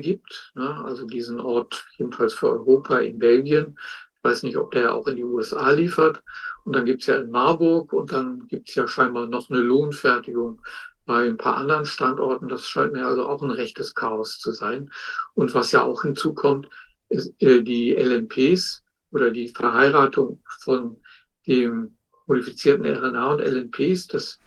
gibt. 0.00 0.52
Ne? 0.54 0.84
Also 0.84 1.06
diesen 1.06 1.40
Ort 1.40 1.86
jedenfalls 1.96 2.34
für 2.34 2.50
Europa 2.50 2.98
in 2.98 3.18
Belgien. 3.18 3.78
Ich 4.16 4.24
weiß 4.24 4.42
nicht, 4.42 4.56
ob 4.56 4.72
der 4.72 4.94
auch 4.94 5.06
in 5.06 5.16
die 5.16 5.24
USA 5.24 5.70
liefert. 5.70 6.22
Und 6.68 6.74
dann 6.74 6.84
gibt 6.84 7.00
es 7.00 7.06
ja 7.06 7.16
in 7.16 7.30
Marburg 7.30 7.94
und 7.94 8.12
dann 8.12 8.46
gibt 8.46 8.68
es 8.68 8.74
ja 8.74 8.86
scheinbar 8.86 9.26
noch 9.26 9.48
eine 9.48 9.60
Lohnfertigung 9.60 10.60
bei 11.06 11.26
ein 11.26 11.38
paar 11.38 11.56
anderen 11.56 11.86
Standorten. 11.86 12.46
Das 12.46 12.68
scheint 12.68 12.92
mir 12.92 13.06
also 13.06 13.26
auch 13.26 13.42
ein 13.42 13.50
rechtes 13.50 13.94
Chaos 13.94 14.38
zu 14.38 14.52
sein. 14.52 14.90
Und 15.32 15.54
was 15.54 15.72
ja 15.72 15.82
auch 15.82 16.02
hinzukommt, 16.02 16.68
ist 17.08 17.32
äh, 17.40 17.62
die 17.62 17.94
LNPs 17.94 18.82
oder 19.12 19.30
die 19.30 19.48
Verheiratung 19.48 20.42
von 20.60 21.00
dem 21.46 21.96
modifizierten 22.26 22.84
RNA 22.84 23.32
und 23.32 23.40
LNPs. 23.40 24.08
Das 24.08 24.38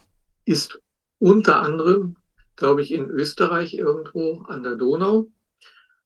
ist 0.45 0.79
unter 1.17 1.63
anderem, 1.63 2.17
glaube 2.55 2.83
ich, 2.83 2.91
in 2.91 3.09
Österreich 3.09 3.73
irgendwo 3.73 4.43
an 4.43 4.61
der 4.61 4.75
Donau. 4.75 5.31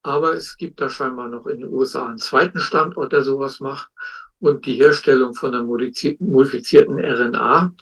Aber 0.02 0.34
es 0.34 0.56
gibt 0.56 0.80
da 0.80 0.90
scheinbar 0.90 1.28
noch 1.28 1.46
in 1.46 1.60
den 1.60 1.74
USA 1.74 2.08
einen 2.08 2.20
zweiten 2.20 2.60
Standort, 2.62 3.12
der 3.12 3.24
sowas 3.24 3.60
macht. 3.60 3.90
Und 4.40 4.66
die 4.66 4.76
Herstellung 4.76 5.34
von 5.34 5.52
der 5.52 5.64
modifizierten 5.64 7.00
RNA 7.00 7.74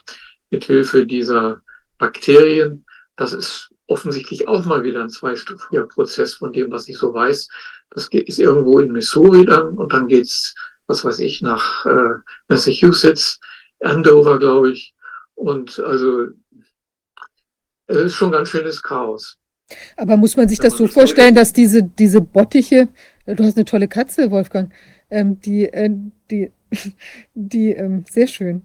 mithilfe 0.52 1.06
dieser 1.06 1.62
Bakterien, 1.98 2.86
das 3.16 3.34
ist 3.34 3.70
offensichtlich 3.88 4.48
auch 4.48 4.66
mal 4.66 4.84
wieder 4.84 5.02
ein 5.02 5.10
zweistufiger 5.10 5.88
Prozess 5.88 6.36
von 6.36 6.54
dem, 6.54 6.72
was 6.72 6.88
ich 6.88 6.98
so 6.98 7.14
weiß. 7.14 7.48
Das 7.92 8.08
ist 8.12 8.40
irgendwo 8.40 8.80
in 8.80 8.92
Missouri 8.92 9.46
dann 9.46 9.78
und 9.78 9.94
dann 9.94 10.08
geht's, 10.08 10.56
was 10.88 11.04
weiß 11.04 11.20
ich, 11.20 11.42
nach 11.42 11.86
äh, 11.86 12.16
Massachusetts 12.48 13.40
Andover, 13.82 14.40
glaube 14.40 14.72
ich. 14.72 14.94
Und 15.36 15.80
also 15.80 16.28
es 17.88 17.98
ist 17.98 18.16
schon 18.16 18.32
ganz 18.32 18.50
schönes 18.50 18.82
Chaos. 18.82 19.38
Aber 19.98 20.18
muss 20.18 20.36
man 20.38 20.48
sich 20.48 20.60
das 20.60 20.78
so 20.78 20.88
vorstellen, 20.88 21.36
dass 21.36 21.54
diese, 21.54 21.84
diese 21.84 22.22
Bottiche, 22.22 22.90
du 23.26 23.44
hast 23.44 23.58
eine 23.58 23.66
tolle 23.66 23.88
Katze, 23.88 24.30
Wolfgang, 24.32 24.72
ähm, 25.14 25.40
die, 25.40 25.66
äh, 25.66 25.90
die, 26.32 26.52
die, 27.36 27.72
ähm, 27.72 28.06
sehr 28.10 28.28
schön. 28.28 28.64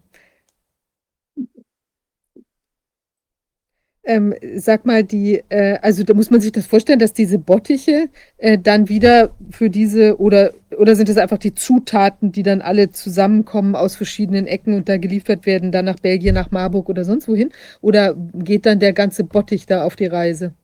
Ähm, 4.05 4.35
sag 4.57 4.87
mal, 4.87 5.05
die, 5.05 5.43
äh, 5.51 5.79
also 5.83 6.03
da 6.03 6.15
muss 6.15 6.31
man 6.31 6.41
sich 6.41 6.53
das 6.53 6.67
vorstellen, 6.67 6.99
dass 6.99 7.13
diese 7.13 7.39
Bottiche 7.39 8.09
äh, 8.39 8.57
dann 8.59 8.89
wieder 8.89 9.35
für 9.51 9.69
diese 9.69 10.19
oder 10.19 10.55
oder 10.79 10.97
sind 10.97 11.11
es 11.11 11.19
einfach 11.19 11.37
die 11.39 11.55
Zutaten, 11.55 12.33
die 12.33 12.43
dann 12.43 12.63
alle 12.63 12.91
zusammenkommen 12.91 13.75
aus 13.77 13.97
verschiedenen 13.97 14.47
Ecken 14.47 14.73
und 14.75 14.89
da 14.89 14.97
geliefert 14.97 15.45
werden, 15.45 15.73
dann 15.73 15.85
nach 15.85 16.01
Belgien, 16.01 16.35
nach 16.35 16.51
Marburg 16.51 16.89
oder 16.89 17.05
sonst 17.05 17.29
wohin? 17.29 17.51
Oder 17.83 18.15
geht 18.35 18.65
dann 18.65 18.79
der 18.81 18.95
ganze 18.95 19.25
Bottich 19.25 19.67
da 19.67 19.85
auf 19.85 19.97
die 19.97 20.07
Reise? 20.07 20.55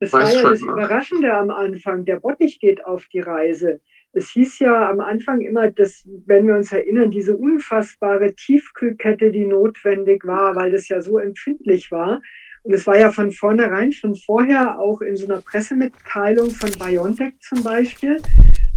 Das 0.00 0.12
war 0.14 0.32
ja 0.32 0.42
das 0.42 0.62
Überraschende 0.62 1.32
am 1.32 1.50
Anfang. 1.50 2.06
Der 2.06 2.16
Bottich 2.20 2.58
geht 2.58 2.84
auf 2.86 3.06
die 3.12 3.20
Reise. 3.20 3.80
Es 4.12 4.30
hieß 4.30 4.58
ja 4.58 4.88
am 4.90 5.00
Anfang 5.00 5.40
immer, 5.40 5.70
dass, 5.70 6.04
wenn 6.26 6.46
wir 6.46 6.56
uns 6.56 6.72
erinnern, 6.72 7.10
diese 7.10 7.36
unfassbare 7.36 8.34
Tiefkühlkette, 8.34 9.30
die 9.30 9.46
notwendig 9.46 10.24
war, 10.26 10.56
weil 10.56 10.72
das 10.72 10.88
ja 10.88 11.00
so 11.00 11.18
empfindlich 11.18 11.92
war. 11.92 12.20
Und 12.62 12.74
es 12.74 12.86
war 12.86 12.98
ja 12.98 13.10
von 13.10 13.32
vornherein 13.32 13.92
schon 13.92 14.14
vorher 14.16 14.78
auch 14.78 15.00
in 15.00 15.16
so 15.16 15.26
einer 15.26 15.40
Pressemitteilung 15.40 16.50
von 16.50 16.70
BioNTech 16.70 17.34
zum 17.40 17.62
Beispiel, 17.62 18.20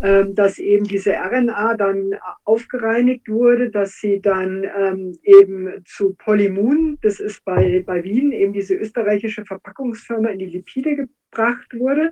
ähm, 0.01 0.35
dass 0.35 0.57
eben 0.57 0.85
diese 0.85 1.13
RNA 1.13 1.75
dann 1.75 2.15
aufgereinigt 2.45 3.27
wurde, 3.27 3.69
dass 3.69 3.95
sie 3.99 4.21
dann 4.21 4.65
ähm, 4.77 5.17
eben 5.23 5.83
zu 5.85 6.13
Polymun, 6.15 6.97
das 7.01 7.19
ist 7.19 7.43
bei, 7.43 7.83
bei 7.85 8.03
Wien 8.03 8.31
eben 8.31 8.53
diese 8.53 8.75
österreichische 8.75 9.45
Verpackungsfirma, 9.45 10.29
in 10.29 10.39
die 10.39 10.45
Lipide 10.45 10.95
gebracht 10.95 11.77
wurde. 11.77 12.11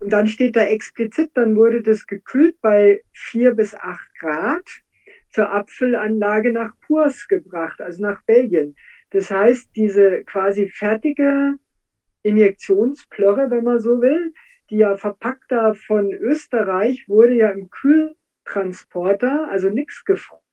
Und 0.00 0.12
dann 0.12 0.28
steht 0.28 0.56
da 0.56 0.62
explizit, 0.62 1.30
dann 1.34 1.56
wurde 1.56 1.82
das 1.82 2.06
gekühlt 2.06 2.56
bei 2.60 3.02
vier 3.12 3.54
bis 3.54 3.74
acht 3.74 4.08
Grad 4.18 4.64
zur 5.30 5.52
Apfelanlage 5.52 6.52
nach 6.52 6.72
Purs 6.86 7.28
gebracht, 7.28 7.80
also 7.80 8.02
nach 8.02 8.22
Belgien. 8.24 8.74
Das 9.16 9.30
heißt, 9.30 9.70
diese 9.74 10.24
quasi 10.24 10.68
fertige 10.68 11.54
Injektionsplörre, 12.22 13.50
wenn 13.50 13.64
man 13.64 13.80
so 13.80 14.02
will, 14.02 14.34
die 14.68 14.76
ja 14.76 14.98
verpackt 14.98 15.50
da 15.50 15.72
von 15.72 16.12
Österreich, 16.12 17.08
wurde 17.08 17.32
ja 17.32 17.48
im 17.48 17.70
Kühltransporter, 17.70 19.48
also 19.48 19.70
nichts 19.70 20.04
gefroren, 20.04 20.44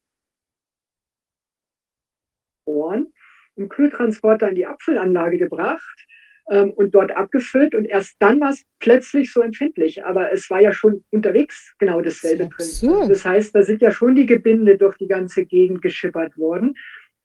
im 3.58 3.68
Kühltransporter 3.68 4.48
in 4.48 4.56
die 4.56 4.66
Apfelanlage 4.66 5.40
gebracht 5.40 6.08
ähm, 6.50 6.72
und 6.72 6.96
dort 6.96 7.12
abgefüllt 7.12 7.76
und 7.76 7.84
erst 7.84 8.16
dann 8.20 8.40
war 8.40 8.52
es 8.52 8.64
plötzlich 8.80 9.34
so 9.34 9.42
empfindlich. 9.42 10.06
Aber 10.06 10.32
es 10.32 10.50
war 10.50 10.62
ja 10.62 10.72
schon 10.72 11.04
unterwegs 11.10 11.76
genau 11.80 12.00
dasselbe 12.00 12.48
drin. 12.48 13.10
Das 13.10 13.26
heißt, 13.26 13.54
da 13.54 13.64
sind 13.64 13.82
ja 13.82 13.92
schon 13.92 14.16
die 14.16 14.26
Gebinde 14.26 14.78
durch 14.78 14.96
die 14.96 15.08
ganze 15.08 15.46
Gegend 15.46 15.82
geschippert 15.82 16.38
worden. 16.38 16.76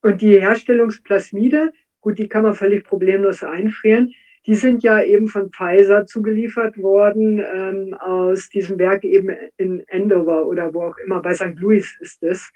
Und 0.02 0.20
die 0.20 0.40
Herstellungsplasmide, 0.40 1.72
gut, 2.00 2.18
die 2.18 2.28
kann 2.28 2.44
man 2.44 2.54
völlig 2.54 2.84
problemlos 2.84 3.42
einfrieren. 3.42 4.14
Die 4.46 4.54
sind 4.54 4.82
ja 4.82 5.02
eben 5.02 5.28
von 5.28 5.50
Pfizer 5.50 6.06
zugeliefert 6.06 6.78
worden 6.78 7.42
ähm, 7.52 7.94
aus 7.94 8.48
diesem 8.48 8.78
Werk 8.78 9.04
eben 9.04 9.36
in 9.56 9.84
Andover 9.90 10.46
oder 10.46 10.72
wo 10.72 10.84
auch 10.84 10.98
immer, 10.98 11.20
bei 11.20 11.34
St. 11.34 11.56
Louis 11.56 11.96
ist 12.00 12.22
es. 12.22 12.50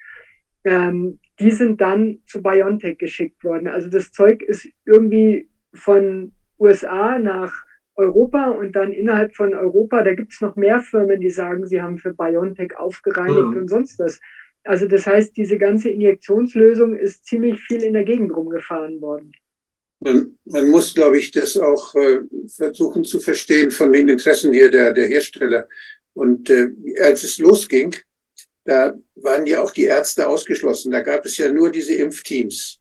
Ähm, 0.65 1.19
die 1.39 1.51
sind 1.51 1.81
dann 1.81 2.21
zu 2.27 2.43
BioNTech 2.43 2.99
geschickt 2.99 3.43
worden. 3.45 3.69
Also 3.69 3.89
das 3.91 4.13
Zeug 4.13 4.43
ist 4.43 4.69
irgendwie 4.87 5.49
von 5.75 6.33
USA 6.59 7.19
nach 7.19 7.53
Europa 7.95 8.51
und 8.51 8.75
dann 8.75 8.93
innerhalb 8.93 9.35
von 9.35 9.53
Europa, 9.53 10.03
da 10.03 10.15
gibt 10.15 10.33
es 10.33 10.41
noch 10.41 10.57
mehr 10.57 10.81
Firmen, 10.81 11.21
die 11.21 11.31
sagen, 11.31 11.67
sie 11.67 11.83
haben 11.83 11.99
für 11.99 12.15
BioNTech 12.15 12.77
aufgereinigt 12.77 13.51
mhm. 13.51 13.57
und 13.57 13.69
sonst 13.69 13.99
was. 13.99 14.21
Also 14.65 14.87
das 14.87 15.07
heißt, 15.07 15.37
diese 15.37 15.59
ganze 15.59 15.89
Injektionslösung 15.89 16.97
ist 16.97 17.27
ziemlich 17.27 17.61
viel 17.63 17.83
in 17.83 17.95
der 17.95 18.05
Gegend 18.05 18.35
rumgefahren 18.35 19.01
worden. 19.01 19.33
Man, 20.01 20.37
man 20.45 20.69
muss, 20.71 20.95
glaube 20.95 21.19
ich, 21.19 21.31
das 21.31 21.57
auch 21.57 21.95
äh, 21.95 22.21
versuchen 22.49 23.05
zu 23.05 23.21
verstehen 23.21 23.71
von 23.71 23.93
den 23.93 24.09
Interessen 24.09 24.53
hier 24.53 24.71
der, 24.71 24.93
der 24.93 25.07
Hersteller. 25.07 25.69
Und 26.15 26.51
äh, 26.51 26.71
als 27.01 27.23
es 27.23 27.39
losging, 27.39 27.95
da 28.65 28.95
waren 29.17 29.47
ja 29.47 29.63
auch 29.63 29.73
die 29.73 29.85
Ärzte 29.85 30.29
ausgeschlossen. 30.29 30.93
Da 30.93 31.01
gab 31.01 31.25
es 31.25 31.37
ja 31.37 31.53
nur 31.53 31.71
diese 31.71 31.95
Impfteams. 31.95 32.79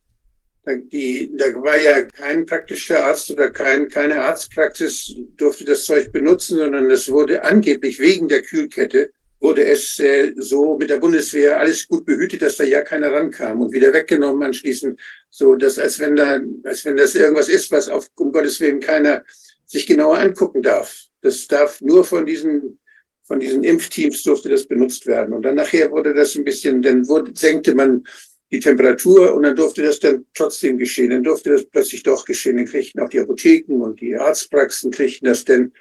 Da, 0.64 0.76
die, 0.76 1.32
da 1.36 1.46
war 1.62 1.80
ja 1.80 2.04
kein 2.04 2.46
praktischer 2.46 3.04
Arzt 3.06 3.32
oder 3.32 3.50
kein, 3.50 3.90
keine 3.90 4.22
Arztpraxis 4.22 5.16
durfte 5.38 5.66
das 5.66 5.86
Zeug 5.86 6.12
benutzen, 6.12 6.58
sondern 6.58 6.90
es 6.92 7.12
wurde 7.12 7.44
angeblich 7.44 8.00
wegen 8.00 8.28
der 8.28 8.44
Kühlkette 8.44 9.12
wurde 9.42 9.66
es 9.66 10.00
äh, 10.00 10.34
so 10.38 10.78
mit 10.78 10.90
der 10.90 11.00
Bundeswehr 11.00 11.60
alles 11.60 11.88
gut 11.88 12.06
behütet, 12.06 12.44
dass 12.44 12.58
da 12.58 12.64
ja 12.64 12.82
keiner 12.82 13.12
rankam 13.12 13.62
und 13.62 13.74
wieder 13.74 13.92
weggenommen 13.92 14.44
anschließend, 14.44 15.00
so 15.30 15.56
dass 15.56 15.80
als 15.80 16.00
wenn 16.00 16.16
da, 16.16 16.40
als 16.64 16.86
wenn 16.86 16.96
das 16.96 17.16
irgendwas 17.16 17.50
ist, 17.50 17.72
was 17.72 17.90
auf 17.90 18.08
um 18.16 18.32
Gottes 18.32 18.60
Willen 18.60 18.80
keiner 18.80 19.24
sich 19.66 19.88
genauer 19.88 20.20
angucken 20.20 20.62
darf. 20.62 20.96
Das 21.22 21.48
darf 21.48 21.82
nur 21.82 22.04
von 22.04 22.26
diesen 22.26 22.80
von 23.24 23.40
diesen 23.40 23.64
Impfteams 23.64 24.24
durfte 24.24 24.50
das 24.50 24.66
benutzt 24.66 25.08
werden. 25.08 25.34
Und 25.34 25.44
dann 25.44 25.56
nachher 25.56 25.90
wurde 25.90 26.14
das 26.14 26.36
ein 26.36 26.44
bisschen, 26.44 26.82
dann 26.82 27.08
wurde, 27.08 27.32
senkte 27.34 27.74
man 27.74 28.04
die 28.52 28.60
Temperatur 28.60 29.34
und 29.34 29.44
dann 29.44 29.56
durfte 29.56 29.84
das 29.84 30.02
dann 30.02 30.26
trotzdem 30.34 30.78
geschehen. 30.78 31.12
Dann 31.12 31.24
durfte 31.24 31.52
das 31.52 31.66
plötzlich 31.66 32.04
doch 32.04 32.26
geschehen. 32.26 32.58
Dann 32.58 32.66
kriegten 32.66 33.02
auch 33.02 33.08
die 33.08 33.22
Apotheken 33.22 33.82
und 33.82 34.02
die 34.02 34.18
Arztpraxen 34.18 34.92
kriegten 34.92 35.30
das 35.30 35.46
denn. 35.46 35.72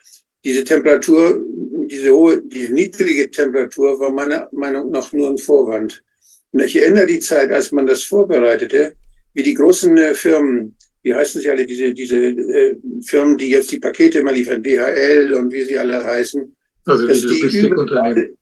Diese 0.44 0.64
Temperatur, 0.64 1.44
diese 1.86 2.14
hohe, 2.14 2.42
diese 2.42 2.72
niedrige 2.72 3.30
Temperatur 3.30 3.98
war 4.00 4.10
meiner 4.10 4.48
Meinung 4.52 4.90
nach 4.90 5.12
nur 5.12 5.30
ein 5.30 5.38
Vorwand. 5.38 6.02
Und 6.52 6.60
ich 6.60 6.76
erinnere 6.76 7.06
die 7.06 7.20
Zeit, 7.20 7.50
als 7.52 7.72
man 7.72 7.86
das 7.86 8.02
vorbereitete, 8.04 8.94
wie 9.34 9.42
die 9.42 9.54
großen 9.54 9.96
äh, 9.96 10.14
Firmen, 10.14 10.76
wie 11.02 11.14
heißen 11.14 11.40
sie 11.40 11.50
alle, 11.50 11.66
diese, 11.66 11.92
diese 11.94 12.16
äh, 12.16 12.76
Firmen, 13.02 13.38
die 13.38 13.50
jetzt 13.50 13.70
die 13.70 13.78
Pakete 13.78 14.22
mal 14.22 14.34
liefern, 14.34 14.62
DHL 14.62 15.34
und 15.34 15.52
wie 15.52 15.64
sie 15.64 15.78
alle 15.78 16.02
heißen, 16.02 16.54
Also 16.84 17.06
die 17.06 17.26
Logistikunternehmen. 17.26 18.36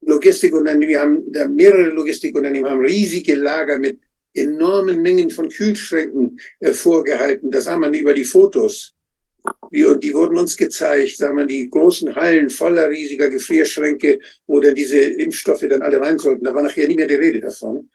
Logistikunternehmen, 0.00 0.88
wir 0.88 1.00
haben 1.00 1.54
mehrere 1.54 1.90
Logistikunternehmen 1.90 2.70
haben 2.70 2.84
riesige 2.84 3.34
Lager 3.34 3.78
mit 3.78 3.98
enormen 4.34 5.02
Mengen 5.02 5.30
von 5.30 5.48
Kühlschränken 5.48 6.40
äh, 6.60 6.72
vorgehalten. 6.72 7.50
Das 7.50 7.64
sah 7.64 7.76
man 7.76 7.94
über 7.94 8.14
die 8.14 8.24
Fotos. 8.24 8.94
Die, 9.72 9.84
und 9.84 10.02
die 10.02 10.14
wurden 10.14 10.38
uns 10.38 10.56
gezeigt, 10.56 11.16
sagen 11.16 11.36
wir, 11.36 11.46
die 11.46 11.68
großen 11.68 12.14
Hallen 12.14 12.50
voller 12.50 12.88
riesiger 12.88 13.28
Gefrierschränke, 13.28 14.18
wo 14.46 14.60
dann 14.60 14.74
diese 14.74 14.98
Impfstoffe 14.98 15.66
dann 15.68 15.82
alle 15.82 16.00
rein 16.00 16.18
sollten. 16.18 16.44
Da 16.44 16.54
war 16.54 16.62
nachher 16.62 16.88
nie 16.88 16.96
mehr 16.96 17.06
die 17.06 17.14
Rede 17.14 17.40
davon. 17.40 17.90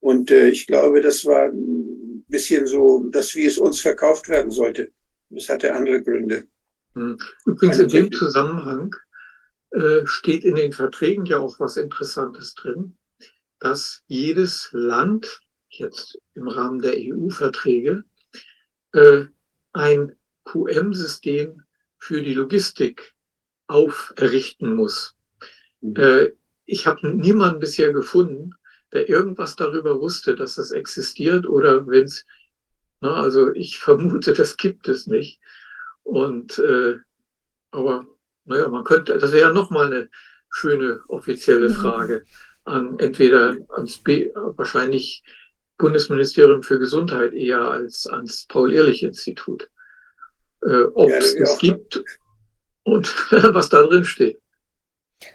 Und 0.00 0.30
äh, 0.30 0.48
ich 0.48 0.66
glaube, 0.66 1.00
das 1.00 1.24
war 1.24 1.46
ein 1.46 2.24
bisschen 2.28 2.66
so, 2.66 3.04
dass 3.10 3.34
wie 3.34 3.46
es 3.46 3.58
uns 3.58 3.80
verkauft 3.80 4.28
werden 4.28 4.50
sollte. 4.50 4.92
Das 5.30 5.48
hatte 5.48 5.74
andere 5.74 6.02
Gründe. 6.02 6.46
Hm. 6.94 7.18
Übrigens 7.44 7.78
in 7.78 7.88
dem 7.88 8.12
Zusammenhang 8.12 8.94
äh, 9.70 10.06
steht 10.06 10.44
in 10.44 10.54
den 10.54 10.72
Verträgen 10.72 11.26
ja 11.26 11.38
auch 11.38 11.58
was 11.58 11.76
Interessantes 11.76 12.54
drin, 12.54 12.96
dass 13.58 14.02
jedes 14.06 14.70
Land 14.72 15.40
jetzt 15.68 16.18
im 16.34 16.48
Rahmen 16.48 16.80
der 16.80 16.94
EU-Verträge 16.96 18.04
äh, 18.92 19.24
ein 19.72 20.16
QM-System 20.46 21.62
für 21.98 22.22
die 22.22 22.34
Logistik 22.34 23.14
auferrichten 23.66 24.74
muss. 24.74 25.16
Äh, 25.82 26.30
ich 26.64 26.86
habe 26.86 27.08
niemanden 27.08 27.60
bisher 27.60 27.92
gefunden, 27.92 28.54
der 28.92 29.08
irgendwas 29.08 29.56
darüber 29.56 30.00
wusste, 30.00 30.34
dass 30.34 30.54
das 30.54 30.70
existiert 30.70 31.46
oder 31.46 31.86
wenn 31.86 32.04
es, 32.04 32.24
also 33.00 33.52
ich 33.52 33.78
vermute, 33.86 34.32
das 34.32 34.56
gibt 34.56 34.88
es 34.88 35.06
nicht. 35.06 35.40
Und 36.02 36.58
äh, 36.58 36.96
aber 37.72 38.06
naja, 38.44 38.68
man 38.68 38.84
könnte, 38.84 39.18
das 39.18 39.32
wäre 39.32 39.48
ja 39.48 39.52
nochmal 39.52 39.86
eine 39.86 40.08
schöne 40.50 41.00
offizielle 41.08 41.68
Mhm. 41.68 41.74
Frage 41.74 42.24
an 42.64 42.98
entweder 42.98 43.56
ans 43.70 43.98
B, 43.98 44.30
wahrscheinlich 44.34 45.22
Bundesministerium 45.78 46.62
für 46.62 46.78
Gesundheit 46.78 47.32
eher 47.34 47.60
als 47.60 48.06
ans 48.06 48.46
Paul-Ehrlich-Institut. 48.46 49.68
Äh, 50.62 50.86
Ja, 50.96 51.16
es 51.18 51.34
ja, 51.34 51.46
auch. 51.46 51.58
gibt 51.58 52.04
und 52.84 53.06
was 53.30 53.68
da 53.68 53.82
drin 53.82 54.04
steht. 54.04 54.40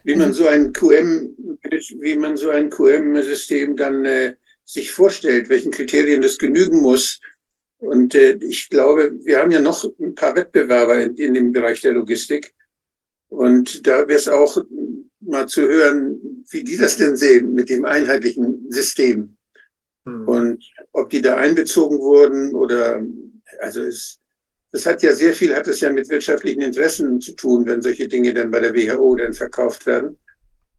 wie 0.03 0.15
man 0.15 0.33
so 0.33 0.47
ein 0.47 0.71
QM, 0.73 1.35
wie 1.99 2.15
man 2.15 2.37
so 2.37 2.49
ein 2.49 2.69
QM-System 2.69 3.75
dann 3.75 4.05
äh, 4.05 4.35
sich 4.63 4.91
vorstellt, 4.91 5.49
welchen 5.49 5.71
Kriterien 5.71 6.21
das 6.21 6.37
genügen 6.37 6.81
muss. 6.81 7.19
Und 7.79 8.15
äh, 8.15 8.37
ich 8.41 8.69
glaube, 8.69 9.11
wir 9.23 9.39
haben 9.39 9.51
ja 9.51 9.59
noch 9.59 9.83
ein 9.99 10.15
paar 10.15 10.35
Wettbewerber 10.35 11.01
in, 11.01 11.15
in 11.15 11.33
dem 11.33 11.51
Bereich 11.51 11.81
der 11.81 11.93
Logistik. 11.93 12.53
Und 13.29 13.85
da 13.87 14.07
wäre 14.07 14.19
es 14.19 14.27
auch 14.27 14.63
mal 15.19 15.47
zu 15.47 15.61
hören, 15.61 16.45
wie 16.51 16.63
die 16.63 16.77
das 16.77 16.97
denn 16.97 17.15
sehen 17.15 17.53
mit 17.53 17.69
dem 17.69 17.85
einheitlichen 17.85 18.71
System. 18.71 19.35
Hm. 20.05 20.27
Und 20.27 20.71
ob 20.93 21.09
die 21.09 21.21
da 21.21 21.37
einbezogen 21.37 21.99
wurden 21.99 22.53
oder, 22.53 23.03
also 23.59 23.81
es, 23.83 24.20
das 24.71 24.85
hat 24.85 25.03
ja 25.03 25.13
sehr 25.13 25.33
viel, 25.33 25.55
hat 25.55 25.67
es 25.67 25.81
ja 25.81 25.91
mit 25.91 26.09
wirtschaftlichen 26.09 26.61
Interessen 26.61 27.19
zu 27.19 27.35
tun, 27.35 27.65
wenn 27.65 27.81
solche 27.81 28.07
Dinge 28.07 28.33
dann 28.33 28.51
bei 28.51 28.59
der 28.59 28.73
WHO 28.73 29.15
dann 29.15 29.33
verkauft 29.33 29.85
werden. 29.85 30.17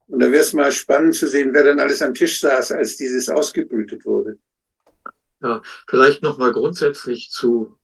Und 0.08 0.20
da 0.20 0.30
wäre 0.30 0.42
es 0.42 0.52
mal 0.52 0.72
spannend 0.72 1.14
zu 1.14 1.26
sehen, 1.26 1.52
wer 1.52 1.64
dann 1.64 1.80
alles 1.80 2.02
am 2.02 2.14
Tisch 2.14 2.40
saß, 2.40 2.72
als 2.72 2.96
dieses 2.96 3.28
ausgebrütet 3.28 4.04
wurde. 4.04 4.38
Vielleicht 5.88 6.22
nochmal 6.22 6.52
grundsätzlich 6.52 7.30
zu 7.30 7.78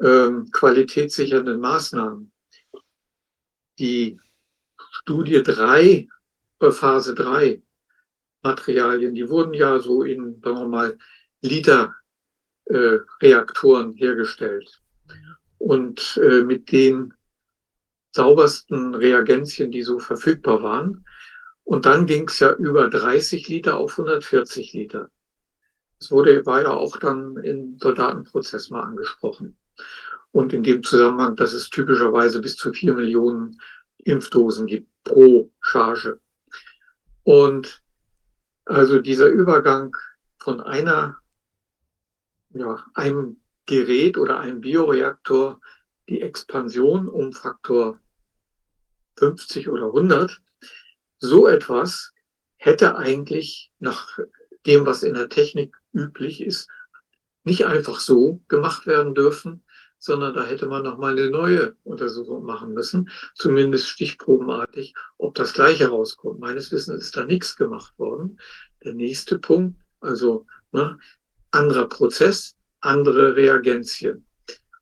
ähm, 0.00 0.50
qualitätssichernden 0.50 1.60
Maßnahmen. 1.60 2.32
Die 3.78 4.18
Studie 4.90 5.42
3, 5.42 6.08
äh, 6.60 6.70
Phase 6.70 7.14
3 7.14 7.62
Materialien, 8.42 9.14
die 9.14 9.28
wurden 9.28 9.54
ja 9.54 9.78
so 9.80 10.02
in, 10.02 10.40
sagen 10.42 10.58
wir 10.58 10.68
mal, 10.68 10.98
Liter 11.42 11.94
äh, 12.66 12.98
hergestellt. 13.20 14.80
Und 15.58 16.18
äh, 16.22 16.42
mit 16.42 16.70
den 16.72 17.14
saubersten 18.12 18.94
Reagenzien, 18.94 19.70
die 19.70 19.82
so 19.82 19.98
verfügbar 19.98 20.62
waren. 20.62 21.04
Und 21.64 21.86
dann 21.86 22.06
ging 22.06 22.28
es 22.28 22.38
ja 22.38 22.54
über 22.54 22.88
30 22.88 23.48
Liter 23.48 23.76
auf 23.76 23.98
140 23.98 24.72
Liter. 24.72 25.10
Das 25.98 26.10
wurde, 26.10 26.42
ja 26.44 26.70
auch 26.70 26.96
dann 26.96 27.36
im 27.38 27.78
Soldatenprozess 27.78 28.70
mal 28.70 28.82
angesprochen. 28.82 29.58
Und 30.30 30.52
in 30.52 30.62
dem 30.62 30.82
Zusammenhang, 30.82 31.36
dass 31.36 31.52
es 31.52 31.70
typischerweise 31.70 32.40
bis 32.40 32.56
zu 32.56 32.72
vier 32.72 32.94
Millionen 32.94 33.60
Impfdosen 33.98 34.66
gibt 34.66 34.88
pro 35.04 35.50
Charge. 35.60 36.20
Und 37.24 37.82
also 38.64 39.00
dieser 39.00 39.28
Übergang 39.28 39.94
von 40.38 40.60
einer, 40.60 41.18
ja, 42.50 42.84
einem 42.94 43.40
Gerät 43.68 44.16
oder 44.16 44.40
einem 44.40 44.62
Bioreaktor, 44.62 45.60
die 46.08 46.22
Expansion 46.22 47.06
um 47.06 47.34
Faktor 47.34 48.00
50 49.18 49.68
oder 49.68 49.86
100, 49.86 50.40
so 51.18 51.46
etwas 51.46 52.12
hätte 52.56 52.96
eigentlich 52.96 53.70
nach 53.78 54.18
dem, 54.66 54.86
was 54.86 55.02
in 55.02 55.14
der 55.14 55.28
Technik 55.28 55.76
üblich 55.92 56.40
ist, 56.40 56.68
nicht 57.44 57.66
einfach 57.66 58.00
so 58.00 58.40
gemacht 58.48 58.86
werden 58.86 59.14
dürfen, 59.14 59.62
sondern 59.98 60.32
da 60.32 60.46
hätte 60.46 60.66
man 60.66 60.84
noch 60.84 60.96
mal 60.96 61.12
eine 61.12 61.28
neue 61.28 61.76
Untersuchung 61.84 62.44
machen 62.44 62.72
müssen, 62.72 63.10
zumindest 63.34 63.88
stichprobenartig, 63.88 64.94
ob 65.18 65.34
das 65.34 65.52
Gleiche 65.52 65.88
rauskommt. 65.88 66.40
Meines 66.40 66.72
Wissens 66.72 67.02
ist 67.02 67.16
da 67.16 67.24
nichts 67.24 67.56
gemacht 67.56 67.98
worden. 67.98 68.40
Der 68.82 68.94
nächste 68.94 69.38
Punkt, 69.38 69.78
also 70.00 70.46
ne, 70.72 70.98
anderer 71.50 71.88
Prozess, 71.88 72.57
andere 72.80 73.36
Reagenzien. 73.36 74.26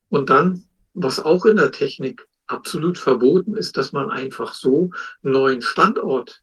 Und 0.09 0.31
dann, 0.31 0.65
was 0.95 1.21
auch 1.21 1.45
in 1.45 1.57
der 1.57 1.73
Technik 1.73 2.27
absolut 2.47 2.99
verboten 2.99 3.57
ist, 3.57 3.77
dass 3.77 3.93
man 3.93 4.11
einfach 4.11 4.55
so 4.55 4.91
einen 5.23 5.33
neuen 5.33 5.63
Standort 5.63 6.43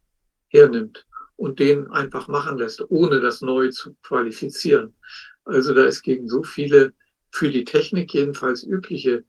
hernimmt 0.49 1.05
und 1.35 1.59
den 1.59 1.89
einfach 1.91 2.27
machen 2.27 2.57
lässt, 2.57 2.83
ohne 2.89 3.19
das 3.19 3.41
neu 3.41 3.69
zu 3.69 3.95
qualifizieren. 4.03 4.95
Also 5.45 5.73
da 5.73 5.85
ist 5.85 6.03
gegen 6.03 6.27
so 6.27 6.43
viele 6.43 6.93
für 7.31 7.49
die 7.49 7.65
Technik 7.65 8.13
jedenfalls 8.13 8.63
übliche 8.63 9.23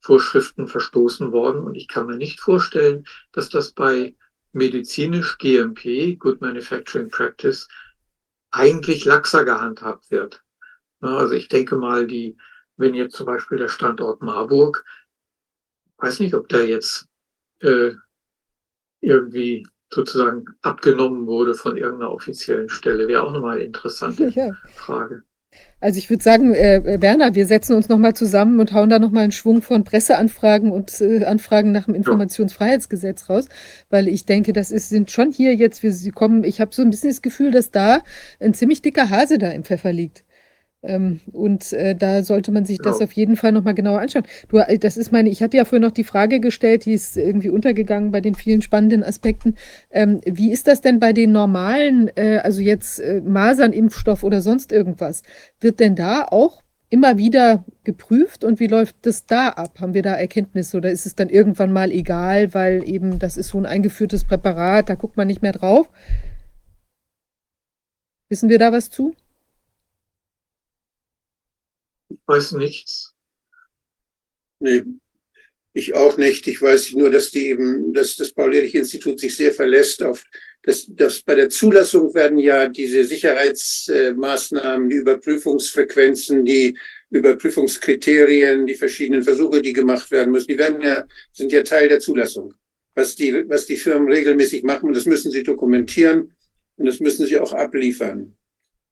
Vorschriften 0.00 0.68
verstoßen 0.68 1.32
worden. 1.32 1.62
Und 1.62 1.74
ich 1.74 1.88
kann 1.88 2.06
mir 2.06 2.16
nicht 2.16 2.40
vorstellen, 2.40 3.06
dass 3.32 3.48
das 3.48 3.72
bei 3.72 4.14
medizinisch 4.52 5.38
GMP, 5.38 6.16
Good 6.18 6.40
Manufacturing 6.40 7.08
Practice, 7.08 7.68
eigentlich 8.50 9.04
laxer 9.04 9.44
gehandhabt 9.44 10.10
wird. 10.10 10.42
Also 11.10 11.34
ich 11.34 11.48
denke 11.48 11.76
mal, 11.76 12.06
die, 12.06 12.36
wenn 12.76 12.94
jetzt 12.94 13.16
zum 13.16 13.26
Beispiel 13.26 13.58
der 13.58 13.68
Standort 13.68 14.22
Marburg, 14.22 14.84
weiß 15.98 16.20
nicht, 16.20 16.34
ob 16.34 16.48
der 16.48 16.66
jetzt 16.66 17.06
äh, 17.60 17.92
irgendwie 19.00 19.66
sozusagen 19.92 20.44
abgenommen 20.62 21.26
wurde 21.26 21.54
von 21.54 21.76
irgendeiner 21.76 22.12
offiziellen 22.12 22.68
Stelle, 22.68 23.08
wäre 23.08 23.22
auch 23.22 23.32
nochmal 23.32 23.56
eine 23.56 23.64
interessante 23.64 24.28
Ja. 24.28 24.52
Frage. 24.74 25.22
Also 25.80 25.98
ich 25.98 26.10
würde 26.10 26.22
sagen, 26.22 26.54
äh, 26.54 27.00
Werner, 27.00 27.34
wir 27.34 27.46
setzen 27.46 27.76
uns 27.76 27.88
nochmal 27.88 28.14
zusammen 28.14 28.60
und 28.60 28.72
hauen 28.72 28.90
da 28.90 28.98
nochmal 28.98 29.24
einen 29.24 29.32
Schwung 29.32 29.62
von 29.62 29.84
Presseanfragen 29.84 30.70
und 30.72 31.00
äh, 31.00 31.24
Anfragen 31.24 31.70
nach 31.72 31.84
dem 31.84 31.94
Informationsfreiheitsgesetz 31.94 33.28
raus, 33.28 33.46
weil 33.90 34.08
ich 34.08 34.24
denke, 34.26 34.52
das 34.52 34.70
ist, 34.70 34.88
sind 34.88 35.10
schon 35.10 35.32
hier 35.32 35.54
jetzt, 35.54 35.82
wir, 35.82 35.92
sie 35.92 36.10
kommen, 36.10 36.44
ich 36.44 36.60
habe 36.60 36.74
so 36.74 36.82
ein 36.82 36.90
bisschen 36.90 37.10
das 37.10 37.22
Gefühl, 37.22 37.50
dass 37.52 37.70
da 37.70 38.02
ein 38.40 38.54
ziemlich 38.54 38.82
dicker 38.82 39.10
Hase 39.10 39.38
da 39.38 39.50
im 39.50 39.64
Pfeffer 39.64 39.92
liegt. 39.92 40.24
Ähm, 40.82 41.20
und 41.32 41.72
äh, 41.72 41.94
da 41.96 42.22
sollte 42.22 42.52
man 42.52 42.64
sich 42.64 42.78
das 42.78 42.98
Genau. 42.98 43.04
auf 43.04 43.12
jeden 43.12 43.36
Fall 43.36 43.50
nochmal 43.52 43.74
genauer 43.74 44.00
anschauen. 44.00 44.24
Du, 44.48 44.58
äh, 44.58 44.78
das 44.78 44.96
ist 44.96 45.10
meine, 45.10 45.30
ich 45.30 45.42
hatte 45.42 45.56
ja 45.56 45.64
vorhin 45.64 45.82
noch 45.82 45.90
die 45.92 46.04
Frage 46.04 46.38
gestellt, 46.40 46.84
die 46.84 46.92
ist 46.92 47.16
irgendwie 47.16 47.48
untergegangen 47.50 48.12
bei 48.12 48.20
den 48.20 48.34
vielen 48.34 48.62
spannenden 48.62 49.02
Aspekten. 49.02 49.56
Ähm, 49.90 50.20
wie 50.26 50.52
ist 50.52 50.68
das 50.68 50.80
denn 50.82 51.00
bei 51.00 51.12
den 51.12 51.32
normalen, 51.32 52.10
äh, 52.16 52.38
also 52.44 52.60
jetzt 52.60 53.00
äh, 53.00 53.20
Masernimpfstoff 53.24 54.22
oder 54.22 54.42
sonst 54.42 54.70
irgendwas? 54.70 55.22
Wird 55.60 55.80
denn 55.80 55.96
da 55.96 56.24
auch 56.30 56.62
immer 56.88 57.18
wieder 57.18 57.64
geprüft 57.84 58.44
und 58.44 58.60
wie 58.60 58.68
läuft 58.68 58.96
das 59.02 59.26
da 59.26 59.48
ab? 59.48 59.80
Haben 59.80 59.94
wir 59.94 60.02
da 60.02 60.14
Erkenntnisse 60.14 60.76
oder 60.76 60.90
ist 60.90 61.04
es 61.06 61.14
dann 61.16 61.28
irgendwann 61.30 61.72
mal 61.72 61.90
egal, 61.90 62.54
weil 62.54 62.88
eben 62.88 63.18
das 63.18 63.36
ist 63.36 63.48
so 63.48 63.58
ein 63.58 63.66
eingeführtes 63.66 64.24
Präparat, 64.24 64.88
da 64.88 64.94
guckt 64.94 65.16
man 65.16 65.26
nicht 65.26 65.42
mehr 65.42 65.52
drauf? 65.52 65.88
Wissen 68.28 68.48
wir 68.48 68.58
da 68.60 68.70
was 68.72 68.88
zu? 68.90 69.14
Ich 72.08 72.14
weiß 72.26 72.52
nichts. 72.52 73.14
Nee, 74.58 74.84
ich 75.72 75.94
auch 75.94 76.16
nicht. 76.16 76.46
Ich 76.46 76.60
weiß 76.60 76.92
nur, 76.92 77.10
dass 77.10 77.30
die 77.30 77.48
eben, 77.48 77.92
dass 77.92 78.16
das 78.16 78.32
Paul-Ehrlich-Institut 78.32 79.20
sich 79.20 79.36
sehr 79.36 79.52
verlässt 79.52 80.02
auf 80.02 80.24
das, 80.66 80.84
das 80.88 81.22
bei 81.22 81.36
der 81.36 81.48
Zulassung 81.48 82.12
werden 82.12 82.38
ja 82.38 82.68
diese 82.68 83.04
Sicherheitsmaßnahmen, 83.04 84.90
die 84.90 84.96
Überprüfungsfrequenzen, 84.96 86.44
die 86.44 86.76
Überprüfungskriterien, 87.10 88.66
die 88.66 88.74
verschiedenen 88.74 89.22
Versuche, 89.22 89.62
die 89.62 89.72
gemacht 89.72 90.10
werden 90.10 90.32
müssen, 90.32 90.48
die 90.48 90.58
werden 90.58 90.80
ja, 90.80 91.06
sind 91.32 91.52
ja 91.52 91.62
Teil 91.62 91.88
der 91.88 92.00
Zulassung. 92.00 92.52
Was 92.96 93.14
die, 93.14 93.48
was 93.48 93.66
die 93.66 93.76
Firmen 93.76 94.10
regelmäßig 94.10 94.64
machen, 94.64 94.92
das 94.92 95.06
müssen 95.06 95.30
sie 95.30 95.44
dokumentieren 95.44 96.34
und 96.76 96.86
das 96.86 96.98
müssen 96.98 97.26
sie 97.26 97.38
auch 97.38 97.52
abliefern. 97.52 98.36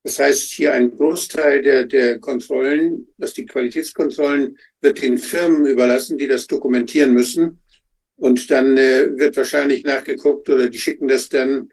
Das 0.05 0.19
heißt, 0.19 0.53
hier 0.53 0.75
ein 0.75 0.91
Großteil 0.91 1.63
der, 1.63 1.87
der 1.87 2.19
Kontrollen, 2.19 3.09
was 3.17 3.33
die 3.33 3.47
Qualitätskontrollen, 3.47 4.59
wird 4.83 5.03
den 5.03 5.17
Firmen 5.17 5.65
überlassen, 5.65 6.19
die 6.19 6.27
das 6.27 6.47
dokumentieren 6.47 7.15
müssen. 7.15 7.59
Und 8.17 8.51
dann 8.51 8.77
äh, 8.77 9.19
wird 9.19 9.37
wahrscheinlich 9.37 9.83
nachgeguckt 9.83 10.49
oder 10.51 10.69
die 10.69 10.79
schicken 10.79 11.09
das 11.09 11.31
dann 11.31 11.71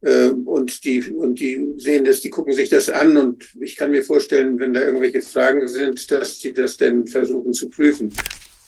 äh, 0.00 0.28
und 0.28 0.84
die 0.84 1.10
und 1.10 1.40
die 1.40 1.74
sehen 1.76 2.04
das, 2.04 2.20
die 2.20 2.30
gucken 2.30 2.54
sich 2.54 2.70
das 2.70 2.88
an 2.88 3.16
und 3.16 3.48
ich 3.60 3.76
kann 3.76 3.90
mir 3.90 4.04
vorstellen, 4.04 4.58
wenn 4.58 4.72
da 4.72 4.82
irgendwelche 4.82 5.20
Fragen 5.20 5.66
sind, 5.66 6.10
dass 6.10 6.38
die 6.38 6.52
das 6.52 6.76
dann 6.76 7.06
versuchen 7.06 7.52
zu 7.52 7.68
prüfen. 7.68 8.12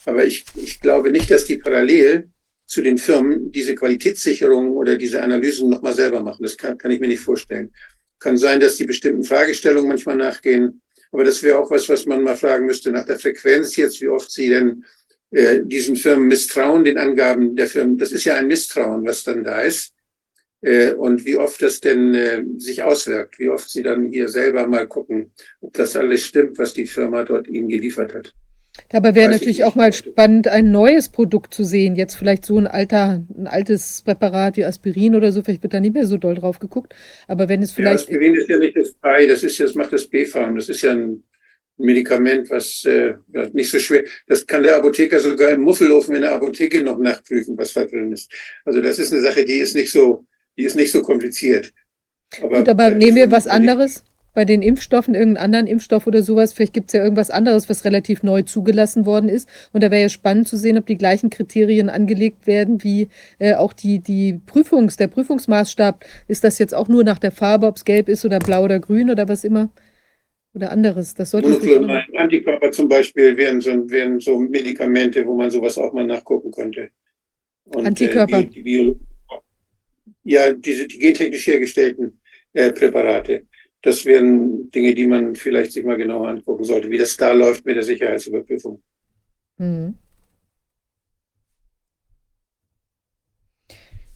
Aber 0.05 0.25
ich, 0.25 0.43
ich 0.55 0.79
glaube 0.81 1.09
nicht, 1.09 1.31
dass 1.31 1.45
die 1.45 1.57
parallel 1.57 2.29
zu 2.65 2.81
den 2.81 2.97
Firmen 2.97 3.51
diese 3.51 3.75
Qualitätssicherung 3.75 4.75
oder 4.75 4.97
diese 4.97 5.23
Analysen 5.23 5.69
nochmal 5.69 5.93
selber 5.93 6.21
machen. 6.21 6.43
Das 6.43 6.57
kann, 6.57 6.77
kann 6.77 6.91
ich 6.91 6.99
mir 6.99 7.07
nicht 7.07 7.21
vorstellen. 7.21 7.71
Kann 8.19 8.37
sein, 8.37 8.59
dass 8.59 8.77
die 8.77 8.85
bestimmten 8.85 9.23
Fragestellungen 9.23 9.89
manchmal 9.89 10.17
nachgehen. 10.17 10.81
Aber 11.11 11.23
das 11.23 11.41
wäre 11.41 11.59
auch 11.59 11.71
was, 11.71 11.89
was 11.89 12.05
man 12.05 12.23
mal 12.23 12.35
fragen 12.35 12.65
müsste 12.65 12.91
nach 12.91 13.05
der 13.05 13.19
Frequenz 13.19 13.75
jetzt, 13.75 14.01
wie 14.01 14.09
oft 14.09 14.29
sie 14.31 14.49
denn 14.49 14.85
äh, 15.31 15.61
diesen 15.63 15.95
Firmen 15.95 16.27
misstrauen, 16.27 16.83
den 16.83 16.97
Angaben 16.97 17.55
der 17.55 17.67
Firmen. 17.67 17.97
Das 17.97 18.11
ist 18.11 18.25
ja 18.25 18.35
ein 18.35 18.47
Misstrauen, 18.47 19.05
was 19.05 19.23
dann 19.23 19.43
da 19.43 19.61
ist. 19.61 19.93
Äh, 20.61 20.91
und 20.93 21.25
wie 21.25 21.37
oft 21.37 21.61
das 21.61 21.79
denn 21.79 22.13
äh, 22.13 22.43
sich 22.57 22.83
auswirkt, 22.83 23.39
wie 23.39 23.49
oft 23.49 23.69
sie 23.69 23.81
dann 23.81 24.11
hier 24.11 24.27
selber 24.27 24.67
mal 24.67 24.87
gucken, 24.87 25.31
ob 25.61 25.73
das 25.73 25.95
alles 25.95 26.25
stimmt, 26.25 26.57
was 26.57 26.73
die 26.73 26.87
Firma 26.87 27.23
dort 27.23 27.47
ihnen 27.47 27.69
geliefert 27.69 28.13
hat. 28.13 28.33
Dabei 28.91 29.13
wäre 29.13 29.29
natürlich 29.29 29.63
auch 29.63 29.75
mal 29.75 29.93
spannend, 29.93 30.47
ein 30.47 30.71
neues 30.71 31.09
Produkt 31.09 31.53
zu 31.53 31.63
sehen. 31.63 31.95
Jetzt 31.95 32.15
vielleicht 32.15 32.43
so 32.43 32.57
ein 32.57 32.65
alter, 32.65 33.23
ein 33.37 33.45
altes 33.45 34.01
Präparat 34.01 34.57
wie 34.57 34.65
Aspirin 34.65 35.15
oder 35.15 35.31
so, 35.31 35.43
vielleicht 35.43 35.61
wird 35.61 35.75
da 35.75 35.79
nicht 35.79 35.93
mehr 35.93 36.07
so 36.07 36.17
doll 36.17 36.35
drauf 36.35 36.57
geguckt. 36.57 36.95
Aber 37.27 37.47
wenn 37.47 37.61
es 37.61 37.71
Ja, 37.71 37.75
vielleicht, 37.75 38.09
Aspirin 38.09 38.33
ist 38.33 38.49
ja 38.49 38.57
nicht 38.57 38.75
das 38.75 38.95
Ei, 39.01 39.27
das 39.27 39.43
ist 39.43 39.59
ja, 39.59 39.65
das 39.67 39.75
macht 39.75 39.93
das 39.93 40.07
B-Farm. 40.07 40.55
Das 40.55 40.69
ist 40.69 40.81
ja 40.81 40.91
ein 40.91 41.23
Medikament, 41.77 42.49
was 42.49 42.83
äh, 42.85 43.13
ja, 43.31 43.47
nicht 43.53 43.69
so 43.69 43.77
schwer. 43.77 44.05
Das 44.27 44.45
kann 44.45 44.63
der 44.63 44.77
Apotheker 44.77 45.19
sogar 45.19 45.51
im 45.51 45.61
Muffelofen 45.61 46.15
in 46.15 46.21
der 46.21 46.33
Apotheke 46.33 46.83
noch 46.83 46.97
nachprüfen, 46.97 47.57
was 47.57 47.73
da 47.73 47.85
drin 47.85 48.11
ist. 48.11 48.31
Also 48.65 48.81
das 48.81 48.97
ist 48.97 49.13
eine 49.13 49.21
Sache, 49.21 49.45
die 49.45 49.59
ist 49.59 49.75
nicht 49.75 49.91
so, 49.91 50.25
die 50.57 50.63
ist 50.63 50.75
nicht 50.75 50.91
so 50.91 51.03
kompliziert. 51.03 51.71
Aber, 52.41 52.57
gut, 52.57 52.69
aber 52.69 52.87
äh, 52.87 52.95
nehmen 52.95 53.17
wir 53.17 53.31
was 53.31 53.45
anderes? 53.45 54.03
Bei 54.33 54.45
den 54.45 54.61
Impfstoffen, 54.61 55.15
irgendeinen 55.15 55.43
anderen 55.43 55.67
Impfstoff 55.67 56.07
oder 56.07 56.23
sowas, 56.23 56.53
vielleicht 56.53 56.73
gibt 56.73 56.89
es 56.89 56.93
ja 56.93 57.03
irgendwas 57.03 57.31
anderes, 57.31 57.69
was 57.69 57.83
relativ 57.85 58.23
neu 58.23 58.43
zugelassen 58.43 59.05
worden 59.05 59.29
ist. 59.29 59.49
Und 59.73 59.83
da 59.83 59.91
wäre 59.91 60.03
ja 60.03 60.09
spannend 60.09 60.47
zu 60.47 60.57
sehen, 60.57 60.77
ob 60.77 60.85
die 60.85 60.97
gleichen 60.97 61.29
Kriterien 61.29 61.89
angelegt 61.89 62.47
werden, 62.47 62.83
wie 62.83 63.09
äh, 63.39 63.55
auch 63.55 63.73
die, 63.73 63.99
die 63.99 64.39
Prüfungs, 64.45 64.97
der 64.97 65.07
Prüfungsmaßstab. 65.07 66.05
Ist 66.27 66.43
das 66.43 66.59
jetzt 66.59 66.75
auch 66.75 66.87
nur 66.87 67.03
nach 67.03 67.19
der 67.19 67.31
Farbe, 67.31 67.67
ob 67.67 67.77
es 67.77 67.85
gelb 67.85 68.09
ist 68.09 68.25
oder 68.25 68.39
blau 68.39 68.63
oder 68.63 68.79
grün 68.79 69.09
oder 69.09 69.27
was 69.27 69.43
immer? 69.43 69.69
Oder 70.53 70.71
anderes. 70.71 71.13
Das 71.13 71.31
sollte 71.31 71.49
Monoklonale 71.49 72.05
Antikörper 72.15 72.71
zum 72.71 72.89
Beispiel 72.89 73.37
wären 73.37 73.61
so, 73.61 73.71
wären 73.89 74.19
so 74.19 74.39
Medikamente, 74.39 75.25
wo 75.25 75.35
man 75.35 75.51
sowas 75.51 75.77
auch 75.77 75.93
mal 75.93 76.05
nachgucken 76.05 76.51
könnte. 76.51 76.89
Und, 77.65 77.85
Antikörper. 77.85 78.39
Äh, 78.39 78.45
die, 78.45 78.63
die 78.63 78.95
ja, 80.23 80.53
diese 80.53 80.87
die 80.87 80.99
gentechnisch 80.99 81.47
hergestellten 81.47 82.19
äh, 82.53 82.71
Präparate. 82.71 83.47
Das 83.81 84.05
wären 84.05 84.69
Dinge, 84.71 84.93
die 84.93 85.07
man 85.07 85.35
vielleicht 85.35 85.71
sich 85.71 85.85
mal 85.85 85.95
genauer 85.97 86.27
angucken 86.29 86.63
sollte, 86.63 86.89
wie 86.89 86.97
das 86.97 87.15
da 87.15 87.31
läuft 87.31 87.65
mit 87.65 87.77
der 87.77 87.83
Sicherheitsüberprüfung. 87.83 88.81
Mhm. 89.57 89.95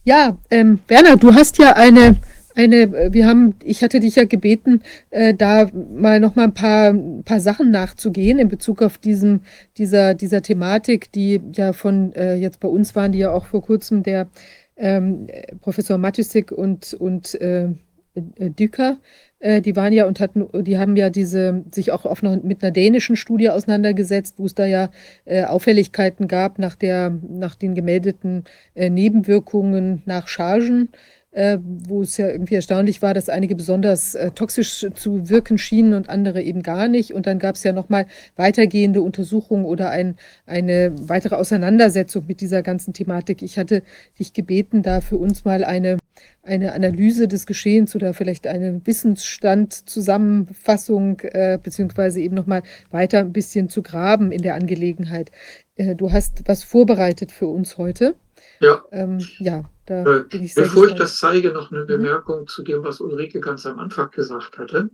Ja, 0.06 0.38
ähm, 0.50 0.80
Werner, 0.86 1.16
du 1.16 1.32
hast 1.32 1.56
ja 1.56 1.76
eine, 1.76 2.20
eine, 2.54 2.82
äh, 2.82 3.12
wir 3.12 3.26
haben, 3.26 3.54
ich 3.64 3.82
hatte 3.82 4.00
dich 4.00 4.16
ja 4.16 4.24
gebeten, 4.24 4.82
äh, 5.08 5.32
da 5.32 5.70
mal 5.72 6.20
noch 6.20 6.34
mal 6.36 6.44
ein 6.44 6.54
paar, 6.54 6.90
ein 6.90 7.24
paar 7.24 7.40
Sachen 7.40 7.70
nachzugehen 7.70 8.38
in 8.38 8.48
Bezug 8.48 8.82
auf 8.82 8.98
diesen, 8.98 9.46
dieser, 9.78 10.12
dieser 10.12 10.42
Thematik, 10.42 11.10
die 11.12 11.40
ja 11.54 11.72
von, 11.72 12.12
äh, 12.14 12.34
jetzt 12.34 12.60
bei 12.60 12.68
uns 12.68 12.94
waren, 12.94 13.12
die 13.12 13.20
ja 13.20 13.32
auch 13.32 13.46
vor 13.46 13.62
kurzem 13.62 14.02
der 14.02 14.28
ähm, 14.76 15.26
äh, 15.28 15.54
Professor 15.56 15.96
Matusik 15.96 16.52
und, 16.52 16.92
und 16.94 17.34
äh, 17.40 17.68
äh, 18.14 18.50
Düker, 18.50 18.98
äh, 19.40 19.60
die 19.60 19.76
waren 19.76 19.92
ja 19.92 20.06
und 20.06 20.20
hatten, 20.20 20.48
die 20.64 20.78
haben 20.78 20.96
ja 20.96 21.10
diese, 21.10 21.64
sich 21.72 21.92
auch 21.92 22.04
auf 22.04 22.22
noch 22.22 22.42
mit 22.42 22.62
einer 22.62 22.72
dänischen 22.72 23.16
Studie 23.16 23.50
auseinandergesetzt, 23.50 24.34
wo 24.38 24.46
es 24.46 24.54
da 24.54 24.66
ja 24.66 24.90
äh, 25.24 25.44
Auffälligkeiten 25.44 26.28
gab 26.28 26.58
nach 26.58 26.76
der, 26.76 27.10
nach 27.28 27.54
den 27.54 27.74
gemeldeten 27.74 28.44
äh, 28.74 28.90
Nebenwirkungen 28.90 30.02
nach 30.06 30.28
Chargen, 30.28 30.90
äh, 31.34 31.58
wo 31.60 32.00
es 32.02 32.16
ja 32.16 32.28
irgendwie 32.28 32.54
erstaunlich 32.54 33.02
war, 33.02 33.12
dass 33.12 33.28
einige 33.28 33.56
besonders 33.56 34.14
äh, 34.14 34.30
toxisch 34.30 34.86
zu 34.94 35.28
wirken 35.28 35.58
schienen 35.58 35.94
und 35.94 36.08
andere 36.08 36.40
eben 36.40 36.62
gar 36.62 36.86
nicht. 36.88 37.12
Und 37.12 37.26
dann 37.26 37.40
gab 37.40 37.56
es 37.56 37.64
ja 37.64 37.72
nochmal 37.72 38.06
weitergehende 38.36 39.02
Untersuchungen 39.02 39.64
oder 39.64 39.90
ein, 39.90 40.14
eine 40.46 40.94
weitere 41.08 41.34
Auseinandersetzung 41.34 42.26
mit 42.28 42.40
dieser 42.40 42.62
ganzen 42.62 42.94
Thematik. 42.94 43.42
Ich 43.42 43.58
hatte 43.58 43.82
dich 44.18 44.32
gebeten, 44.32 44.82
da 44.82 45.00
für 45.00 45.16
uns 45.16 45.44
mal 45.44 45.64
eine, 45.64 45.98
eine 46.44 46.72
Analyse 46.72 47.26
des 47.26 47.46
Geschehens 47.46 47.96
oder 47.96 48.14
vielleicht 48.14 48.46
eine 48.46 48.80
Wissensstand-Zusammenfassung 48.86 51.18
äh, 51.20 51.58
beziehungsweise 51.60 52.20
eben 52.20 52.36
nochmal 52.36 52.62
weiter 52.92 53.18
ein 53.18 53.32
bisschen 53.32 53.68
zu 53.68 53.82
graben 53.82 54.30
in 54.30 54.42
der 54.42 54.54
Angelegenheit. 54.54 55.32
Äh, 55.74 55.96
du 55.96 56.12
hast 56.12 56.44
was 56.46 56.62
vorbereitet 56.62 57.32
für 57.32 57.48
uns 57.48 57.76
heute. 57.76 58.14
Ja, 58.60 58.80
Ähm, 58.92 59.18
ja, 59.40 59.64
da 59.86 60.04
Äh, 60.04 60.24
ich 60.30 60.54
bevor 60.54 60.88
ich 60.88 60.94
das 60.94 61.16
zeige, 61.16 61.52
noch 61.52 61.70
eine 61.70 61.82
Mhm. 61.82 61.88
Bemerkung 61.88 62.46
zu 62.46 62.62
dem, 62.62 62.82
was 62.84 63.00
Ulrike 63.00 63.40
ganz 63.40 63.66
am 63.66 63.78
Anfang 63.78 64.10
gesagt 64.10 64.58
hatte. 64.58 64.90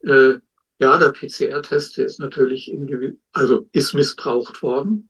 Äh, 0.00 0.34
ja, 0.78 0.98
der 0.98 1.12
PCR-Test 1.12 1.98
ist 1.98 2.18
natürlich 2.18 2.72
also 3.32 3.68
ist 3.72 3.94
missbraucht 3.94 4.62
worden. 4.62 5.08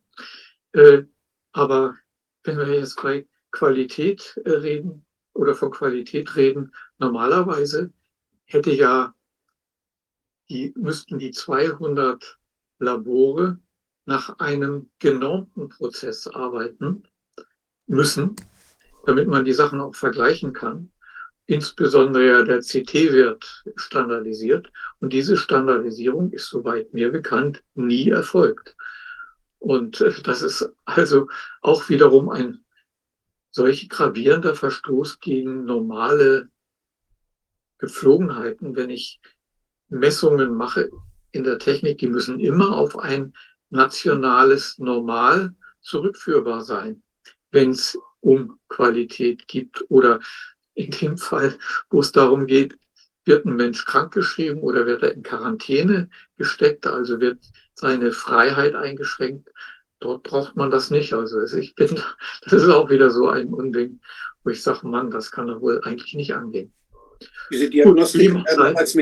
Äh, 0.72 1.04
aber 1.52 1.96
wenn 2.42 2.58
wir 2.58 2.68
jetzt 2.68 3.00
bei 3.02 3.26
Qualität 3.50 4.40
äh, 4.44 4.50
reden 4.50 5.06
oder 5.32 5.54
von 5.54 5.70
Qualität 5.70 6.36
reden, 6.36 6.72
normalerweise 6.98 7.92
hätte 8.44 8.72
ja 8.72 9.14
die, 10.50 10.74
müssten 10.76 11.18
die 11.18 11.30
200 11.30 12.38
Labore 12.78 13.58
nach 14.06 14.38
einem 14.38 14.90
genormten 14.98 15.70
Prozess 15.70 16.26
arbeiten 16.26 17.04
müssen, 17.86 18.36
damit 19.06 19.28
man 19.28 19.44
die 19.44 19.52
Sachen 19.52 19.80
auch 19.80 19.94
vergleichen 19.94 20.52
kann. 20.52 20.90
Insbesondere 21.46 22.26
ja 22.26 22.42
der 22.42 22.60
CT-Wert 22.60 23.64
standardisiert. 23.76 24.70
Und 25.00 25.12
diese 25.12 25.36
Standardisierung 25.36 26.30
ist, 26.32 26.48
soweit 26.48 26.94
mir 26.94 27.10
bekannt, 27.10 27.62
nie 27.74 28.08
erfolgt. 28.08 28.76
Und 29.58 30.00
äh, 30.00 30.12
das 30.22 30.42
ist 30.42 30.70
also 30.84 31.28
auch 31.60 31.88
wiederum 31.88 32.28
ein 32.30 32.64
solch 33.50 33.88
gravierender 33.88 34.54
Verstoß 34.54 35.20
gegen 35.20 35.64
normale 35.64 36.48
Gepflogenheiten, 37.78 38.76
wenn 38.76 38.90
ich 38.90 39.20
Messungen 39.88 40.54
mache 40.54 40.90
in 41.32 41.44
der 41.44 41.58
Technik, 41.58 41.98
die 41.98 42.08
müssen 42.08 42.40
immer 42.40 42.76
auf 42.76 42.98
ein 42.98 43.32
nationales 43.70 44.78
Normal 44.78 45.54
zurückführbar 45.80 46.62
sein, 46.62 47.02
wenn 47.50 47.70
es 47.70 47.98
um 48.24 48.58
Qualität 48.68 49.46
gibt 49.46 49.84
oder 49.88 50.20
in 50.74 50.90
dem 50.90 51.18
Fall, 51.18 51.56
wo 51.90 52.00
es 52.00 52.10
darum 52.10 52.46
geht, 52.46 52.76
wird 53.24 53.46
ein 53.46 53.56
Mensch 53.56 53.84
krankgeschrieben 53.84 54.60
oder 54.60 54.86
wird 54.86 55.02
er 55.02 55.12
in 55.12 55.22
Quarantäne 55.22 56.08
gesteckt, 56.36 56.86
also 56.86 57.20
wird 57.20 57.38
seine 57.74 58.12
Freiheit 58.12 58.74
eingeschränkt. 58.74 59.50
Dort 60.00 60.24
braucht 60.24 60.56
man 60.56 60.70
das 60.70 60.90
nicht. 60.90 61.12
Also 61.14 61.40
ich 61.56 61.74
bin, 61.74 61.88
das 62.42 62.52
ist 62.52 62.68
auch 62.68 62.90
wieder 62.90 63.10
so 63.10 63.28
ein 63.28 63.52
Unding, 63.52 64.00
wo 64.42 64.50
ich 64.50 64.62
sage, 64.62 64.86
Mann, 64.86 65.10
das 65.10 65.30
kann 65.30 65.46
doch 65.46 65.60
wohl 65.60 65.80
eigentlich 65.84 66.14
nicht 66.14 66.34
angehen. 66.34 66.72
Diese 67.50 67.70
Diagnostik 67.70 68.32
Gut, 68.32 68.48
als, 68.48 68.98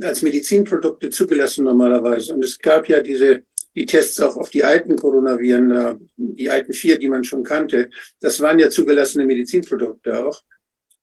als 0.00 0.22
Medizinprodukte 0.22 1.10
zugelassen 1.10 1.64
normalerweise. 1.64 2.34
Und 2.34 2.44
es 2.44 2.58
gab 2.58 2.88
ja 2.88 3.00
diese 3.00 3.44
die 3.74 3.86
Tests 3.86 4.20
auch 4.20 4.36
auf 4.36 4.50
die 4.50 4.64
alten 4.64 4.96
Coronaviren, 4.96 6.10
die 6.16 6.50
alten 6.50 6.72
vier, 6.72 6.98
die 6.98 7.08
man 7.08 7.24
schon 7.24 7.42
kannte. 7.42 7.90
Das 8.20 8.40
waren 8.40 8.58
ja 8.58 8.70
zugelassene 8.70 9.26
Medizinprodukte 9.26 10.24
auch. 10.24 10.42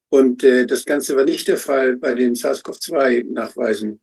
Und 0.09 0.43
äh, 0.43 0.65
das 0.65 0.85
Ganze 0.85 1.15
war 1.15 1.23
nicht 1.23 1.47
der 1.47 1.57
Fall 1.57 1.95
bei 1.95 2.13
den 2.13 2.35
SARS-CoV-2-Nachweisen. 2.35 4.01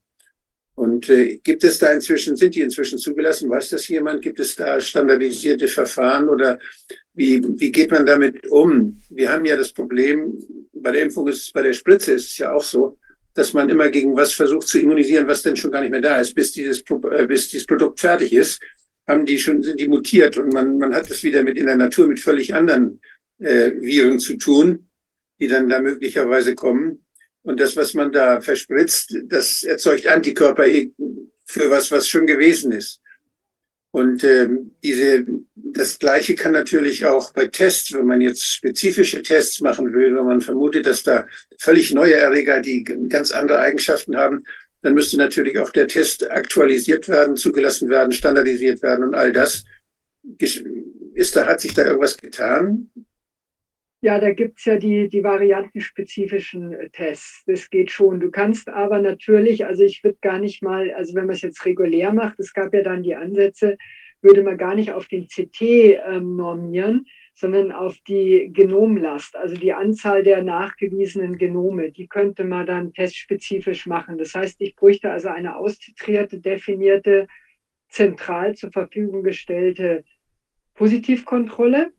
Und 0.75 1.11
äh, 1.11 1.39
gibt 1.39 1.65
es 1.65 1.79
da 1.79 1.93
inzwischen, 1.93 2.37
sind 2.37 2.55
die 2.55 2.61
inzwischen 2.61 2.99
zugelassen? 2.99 3.51
Weiß 3.51 3.71
das 3.71 3.89
jemand? 3.89 4.23
Gibt 4.23 4.41
es 4.41 4.55
da 4.55 4.81
standardisierte 4.81 5.69
Verfahren 5.69 6.29
oder 6.29 6.59
wie, 7.15 7.43
wie 7.61 7.73
geht 7.73 7.91
man 7.91 8.07
damit 8.07 8.47
um? 8.47 9.03
Wir 9.11 9.33
haben 9.33 9.45
ja 9.45 9.57
das 9.57 9.73
Problem, 9.73 10.39
bei 10.73 10.93
der 10.93 11.03
Impfung 11.03 11.27
ist 11.27 11.53
bei 11.53 11.63
der 11.63 11.73
Spritze 11.73 12.13
ist 12.13 12.31
es 12.31 12.39
ja 12.39 12.53
auch 12.53 12.63
so, 12.63 12.97
dass 13.39 13.53
man 13.53 13.69
immer 13.69 13.89
gegen 13.89 14.17
was 14.17 14.33
versucht 14.33 14.67
zu 14.67 14.81
immunisieren, 14.81 15.29
was 15.29 15.43
denn 15.43 15.55
schon 15.55 15.71
gar 15.71 15.81
nicht 15.81 15.93
mehr 15.93 16.01
da 16.01 16.21
ist, 16.21 16.35
bis 16.35 16.51
dieses, 16.51 16.81
äh, 16.81 17.27
bis 17.27 17.49
dieses 17.49 17.67
Produkt 17.67 18.01
fertig 18.01 18.33
ist, 18.33 18.61
haben 19.07 19.25
die 19.25 19.39
schon, 19.39 19.63
sind 19.63 19.79
die 19.79 19.87
mutiert 19.87 20.37
und 20.37 20.53
man, 20.53 20.77
man 20.77 20.93
hat 20.93 21.09
es 21.09 21.23
wieder 21.23 21.45
mit 21.45 21.57
in 21.57 21.67
der 21.67 21.77
Natur 21.77 22.09
mit 22.09 22.19
völlig 22.19 22.53
anderen 22.53 23.01
äh, 23.39 23.71
Viren 23.81 24.19
zu 24.19 24.37
tun, 24.37 24.89
die 25.39 25.47
dann 25.47 25.69
da 25.69 25.81
möglicherweise 25.81 26.57
kommen. 26.57 27.05
Und 27.43 27.61
das, 27.61 27.77
was 27.77 27.95
man 27.95 28.11
da 28.11 28.41
verspritzt, 28.41 29.17
das 29.27 29.63
erzeugt 29.63 30.09
Antikörper 30.09 30.65
für 31.45 31.71
was, 31.71 31.93
was 31.93 32.09
schon 32.09 32.27
gewesen 32.27 32.73
ist. 32.73 33.01
Und 33.91 34.23
ähm, 34.23 34.73
diese, 34.83 35.27
das 35.55 35.99
Gleiche 35.99 36.35
kann 36.35 36.53
natürlich 36.53 37.07
auch 37.07 37.33
bei 37.33 37.47
Tests, 37.47 37.93
wenn 37.93 38.07
man 38.07 38.21
jetzt 38.21 38.45
spezifische 38.45 39.23
Tests 39.23 39.61
machen 39.61 39.93
will, 39.93 40.15
wenn 40.15 40.27
man 40.27 40.41
vermutet, 40.41 40.87
dass 40.87 41.03
da 41.03 41.27
völlig 41.59 41.93
neue 41.95 42.15
Erreger, 42.15 42.61
die 42.61 42.85
ganz 42.85 43.33
andere 43.33 43.59
Eigenschaften 43.61 44.17
haben, 44.17 44.45
dann 44.83 44.95
müsste 44.95 45.17
natürlich 45.17 45.59
auch 45.59 45.71
der 45.71 45.89
Test 45.89 46.31
aktualisiert 46.31 47.09
werden, 47.09 47.37
zugelassen 47.37 47.89
werden, 47.89 48.13
standardisiert 48.13 48.83
werden 48.83 49.05
und 49.05 49.15
all 49.15 49.33
das. 49.33 49.65
Ist 50.39 51.35
da, 51.35 51.47
hat 51.47 51.61
sich 51.61 51.75
da 51.75 51.85
irgendwas 51.85 52.17
getan? 52.17 52.91
Ja, 54.01 54.21
da 54.21 54.33
gibt's 54.33 54.65
ja 54.65 54.77
die, 54.77 55.09
die 55.09 55.25
variantenspezifischen 55.25 56.73
äh, 56.73 56.89
Tests. 56.91 57.43
Das 57.47 57.69
geht 57.69 57.91
schon. 57.91 58.21
Du 58.21 58.31
kannst 58.31 58.69
aber 58.69 59.01
natürlich, 59.01 59.67
also 59.67 59.83
ich 59.83 60.05
würde 60.05 60.19
gar 60.21 60.39
nicht 60.39 60.63
mal, 60.63 60.93
also 60.93 61.15
wenn 61.15 61.27
man 61.27 61.35
es 61.35 61.43
jetzt 61.43 61.65
regulär 61.65 62.13
macht, 62.13 62.39
es 62.39 62.53
gab 62.55 62.73
ja 62.75 62.83
dann 62.83 63.03
die 63.03 63.17
Ansätze, 63.17 63.77
würde 64.23 64.45
man 64.45 64.57
gar 64.57 64.77
nicht 64.77 64.93
auf 64.93 65.09
den 65.09 65.27
CT 65.27 65.61
ähm, 65.61 66.37
normieren, 66.37 67.07
sondern 67.35 67.73
auf 67.73 67.97
die 68.07 68.51
Genomlast, 68.53 69.37
also 69.37 69.57
die 69.57 69.73
Anzahl 69.73 70.23
der 70.23 70.45
nachgewiesenen 70.45 71.37
Genome. 71.37 71.91
Die 71.91 72.07
könnte 72.07 72.45
man 72.45 72.67
dann 72.67 72.93
testspezifisch 72.93 73.87
machen. 73.87 74.17
Das 74.17 74.35
heißt, 74.35 74.61
ich 74.61 74.77
bräuchte 74.77 75.11
also 75.11 75.29
eine 75.29 75.57
austitrierte, 75.57 76.39
definierte, 76.41 77.27
zentral 77.89 78.55
zur 78.55 78.71
Verfügung 78.71 79.23
gestellte 79.25 80.05
Positivkontrolle 80.75 81.93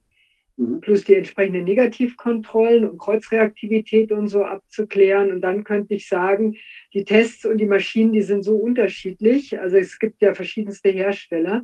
Mhm. 0.59 0.81
plus 0.81 1.05
die 1.05 1.15
entsprechenden 1.15 1.63
Negativkontrollen 1.63 2.89
und 2.89 2.97
Kreuzreaktivität 2.97 4.11
und 4.11 4.27
so 4.27 4.43
abzuklären. 4.43 5.31
Und 5.31 5.39
dann 5.41 5.63
könnte 5.63 5.93
ich 5.93 6.09
sagen, 6.09 6.57
die 6.93 7.05
Tests 7.05 7.45
und 7.45 7.59
die 7.59 7.65
Maschinen, 7.65 8.11
die 8.11 8.21
sind 8.21 8.43
so 8.43 8.57
unterschiedlich. 8.57 9.57
Also 9.57 9.77
es 9.77 9.97
gibt 9.97 10.21
ja 10.21 10.33
verschiedenste 10.33 10.89
Hersteller. 10.89 11.63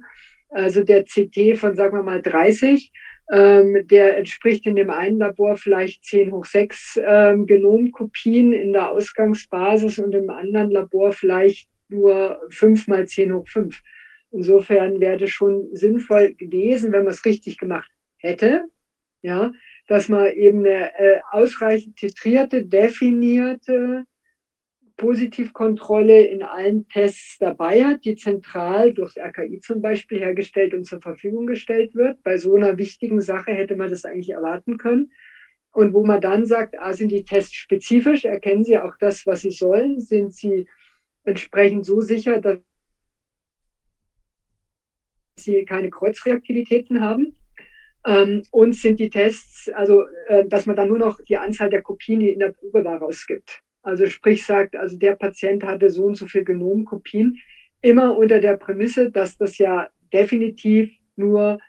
Also 0.50 0.84
der 0.84 1.04
CT 1.04 1.58
von, 1.58 1.76
sagen 1.76 1.98
wir 1.98 2.04
mal, 2.04 2.22
30, 2.22 2.94
ähm, 3.34 3.86
der 3.86 4.18
entspricht 4.18 4.66
in 4.66 4.78
dem 4.78 4.90
einen 4.90 5.18
Labor 5.18 5.58
vielleicht 5.58 6.06
10 6.06 6.32
hoch 6.32 6.46
6 6.46 7.02
ähm, 7.06 7.48
Genomkopien 7.48 8.54
in 8.54 8.72
der 8.72 8.92
Ausgangsbasis 8.92 10.00
und 10.00 10.16
im 10.16 10.30
anderen 10.30 10.72
Labor 10.72 11.12
vielleicht 11.12 11.68
nur 11.90 12.40
5 12.50 12.88
mal 12.88 13.06
10 13.06 13.34
hoch 13.34 13.48
5. 13.50 13.82
Insofern 14.32 15.02
wäre 15.02 15.22
es 15.22 15.32
schon 15.32 15.68
sinnvoll 15.76 16.34
gewesen, 16.36 16.94
wenn 16.94 17.04
man 17.04 17.14
es 17.14 17.26
richtig 17.26 17.58
gemacht 17.58 17.92
hätte, 18.18 18.66
ja, 19.26 19.52
dass 19.88 20.08
man 20.08 20.32
eben 20.34 20.60
eine 20.60 20.94
äh, 21.00 21.20
ausreichend 21.32 21.98
titrierte, 21.98 22.64
definierte 22.64 24.06
Positivkontrolle 24.98 26.22
in 26.22 26.44
allen 26.44 26.88
Tests 26.88 27.38
dabei 27.40 27.84
hat, 27.84 28.06
die 28.06 28.16
zentral 28.16 28.94
durchs 28.94 29.18
RKI 29.18 29.60
zum 29.60 29.82
Beispiel 29.82 30.20
hergestellt 30.20 30.74
und 30.74 30.86
zur 30.86 31.02
Verfügung 31.02 31.48
gestellt 31.48 31.96
wird. 31.96 32.22
Bei 32.24 32.38
so 32.38 32.56
einer 32.56 32.78
wichtigen 32.78 33.20
Sache 33.20 33.52
hätte 33.52 33.76
man 33.76 33.90
das 33.90 34.06
eigentlich 34.06 34.30
erwarten 34.30 34.78
können. 34.78 35.12
Und 35.72 35.94
wo 35.94 36.06
man 36.06 36.22
dann 36.22 36.46
sagt, 36.46 36.80
ah, 36.80 36.94
sind 36.94 37.12
die 37.12 37.26
Tests 37.26 37.54
spezifisch, 37.54 38.24
erkennen 38.24 38.64
sie 38.64 38.78
auch 38.78 38.96
das, 39.00 39.26
was 39.26 39.42
sie 39.42 39.52
sollen, 39.52 40.00
sind 40.00 40.34
sie 40.34 40.68
entsprechend 41.26 41.86
so 41.86 42.00
sicher, 42.00 42.40
dass 42.40 42.60
sie 45.38 45.66
keine 45.66 45.90
Kreuzreaktivitäten 45.90 47.02
haben. 47.02 47.36
Ähm, 48.06 48.44
und 48.52 48.76
sind 48.76 49.00
die 49.00 49.10
Tests, 49.10 49.70
also 49.70 50.06
äh, 50.28 50.46
dass 50.48 50.66
man 50.66 50.76
dann 50.76 50.90
nur 50.90 51.00
noch 51.00 51.20
die 51.22 51.38
Anzahl 51.38 51.70
der 51.70 51.82
Kopien, 51.82 52.20
die 52.20 52.30
in 52.30 52.40
der 52.40 52.52
Probe 52.52 52.84
war, 52.86 53.00
rausgibt. 53.00 53.62
Also 53.82 54.08
sprich 54.08 54.46
sagt, 54.46 54.76
also 54.76 54.98
der 54.98 55.16
Patient 55.16 55.64
hatte 55.64 55.90
so 55.90 56.06
und 56.06 56.16
so 56.16 56.28
viel 56.28 56.44
Genomkopien, 56.44 57.40
immer 57.82 58.18
unter 58.18 58.40
der 58.40 58.58
Prämisse, 58.58 59.12
dass 59.12 59.38
das 59.38 59.58
ja 59.58 59.90
definitiv 60.12 60.92
nur 61.16 61.60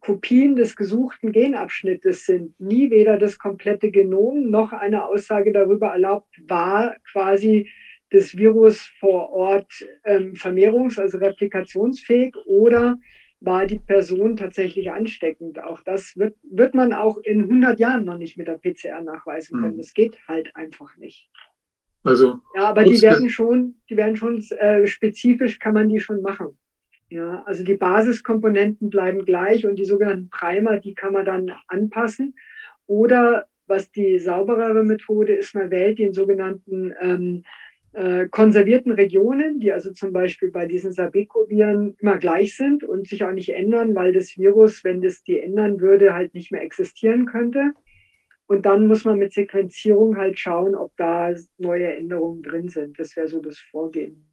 Kopien 0.00 0.56
des 0.56 0.76
gesuchten 0.76 1.30
Genabschnittes 1.32 2.24
sind. 2.24 2.58
Nie 2.58 2.90
weder 2.90 3.18
das 3.18 3.38
komplette 3.38 3.90
Genom 3.90 4.50
noch 4.50 4.72
eine 4.72 5.04
Aussage 5.04 5.52
darüber 5.52 5.88
erlaubt, 5.88 6.34
war 6.48 6.96
quasi 7.12 7.70
das 8.10 8.36
Virus 8.36 8.80
vor 8.98 9.30
Ort 9.30 9.72
ähm, 10.04 10.34
vermehrungs-, 10.34 10.98
also 10.98 11.18
replikationsfähig 11.18 12.34
oder 12.46 12.98
war 13.40 13.66
die 13.66 13.78
Person 13.78 14.36
tatsächlich 14.36 14.90
ansteckend. 14.90 15.62
Auch 15.62 15.80
das 15.82 16.16
wird, 16.16 16.36
wird 16.42 16.74
man 16.74 16.92
auch 16.92 17.18
in 17.18 17.42
100 17.42 17.80
Jahren 17.80 18.04
noch 18.04 18.18
nicht 18.18 18.36
mit 18.36 18.48
der 18.48 18.58
PCR 18.58 19.00
nachweisen 19.00 19.60
können. 19.60 19.74
Mhm. 19.74 19.78
Das 19.78 19.94
geht 19.94 20.18
halt 20.28 20.54
einfach 20.54 20.96
nicht. 20.96 21.30
Also, 22.02 22.40
ja, 22.54 22.68
aber 22.68 22.84
die 22.84 23.00
werden 23.02 23.28
schon, 23.28 23.76
die 23.90 23.96
werden 23.96 24.16
schon 24.16 24.42
äh, 24.58 24.86
spezifisch 24.86 25.58
kann 25.58 25.74
man 25.74 25.88
die 25.88 26.00
schon 26.00 26.22
machen. 26.22 26.58
Ja, 27.10 27.42
also 27.44 27.64
die 27.64 27.76
Basiskomponenten 27.76 28.88
bleiben 28.88 29.24
gleich 29.24 29.66
und 29.66 29.76
die 29.76 29.84
sogenannten 29.84 30.30
Primer, 30.30 30.78
die 30.78 30.94
kann 30.94 31.12
man 31.12 31.24
dann 31.24 31.52
anpassen. 31.66 32.36
Oder 32.86 33.46
was 33.66 33.90
die 33.90 34.18
sauberere 34.18 34.84
Methode 34.84 35.34
ist, 35.34 35.54
man 35.54 35.70
wählt 35.70 35.98
den 35.98 36.12
sogenannten 36.12 36.94
ähm, 37.00 37.44
äh, 37.92 38.28
konservierten 38.28 38.92
Regionen, 38.92 39.58
die 39.60 39.72
also 39.72 39.92
zum 39.92 40.12
Beispiel 40.12 40.50
bei 40.50 40.66
diesen 40.66 40.92
Sabeco-Viren 40.92 41.96
immer 41.98 42.18
gleich 42.18 42.56
sind 42.56 42.84
und 42.84 43.08
sich 43.08 43.24
auch 43.24 43.32
nicht 43.32 43.50
ändern, 43.50 43.94
weil 43.94 44.12
das 44.12 44.36
Virus, 44.36 44.84
wenn 44.84 45.00
das 45.00 45.22
die 45.22 45.40
ändern 45.40 45.80
würde, 45.80 46.14
halt 46.14 46.34
nicht 46.34 46.52
mehr 46.52 46.62
existieren 46.62 47.26
könnte. 47.26 47.72
Und 48.46 48.66
dann 48.66 48.86
muss 48.86 49.04
man 49.04 49.18
mit 49.18 49.32
Sequenzierung 49.32 50.16
halt 50.16 50.38
schauen, 50.38 50.74
ob 50.74 50.96
da 50.96 51.34
neue 51.58 51.94
Änderungen 51.94 52.42
drin 52.42 52.68
sind. 52.68 52.98
Das 52.98 53.16
wäre 53.16 53.28
so 53.28 53.40
das 53.40 53.58
Vorgehen. 53.58 54.29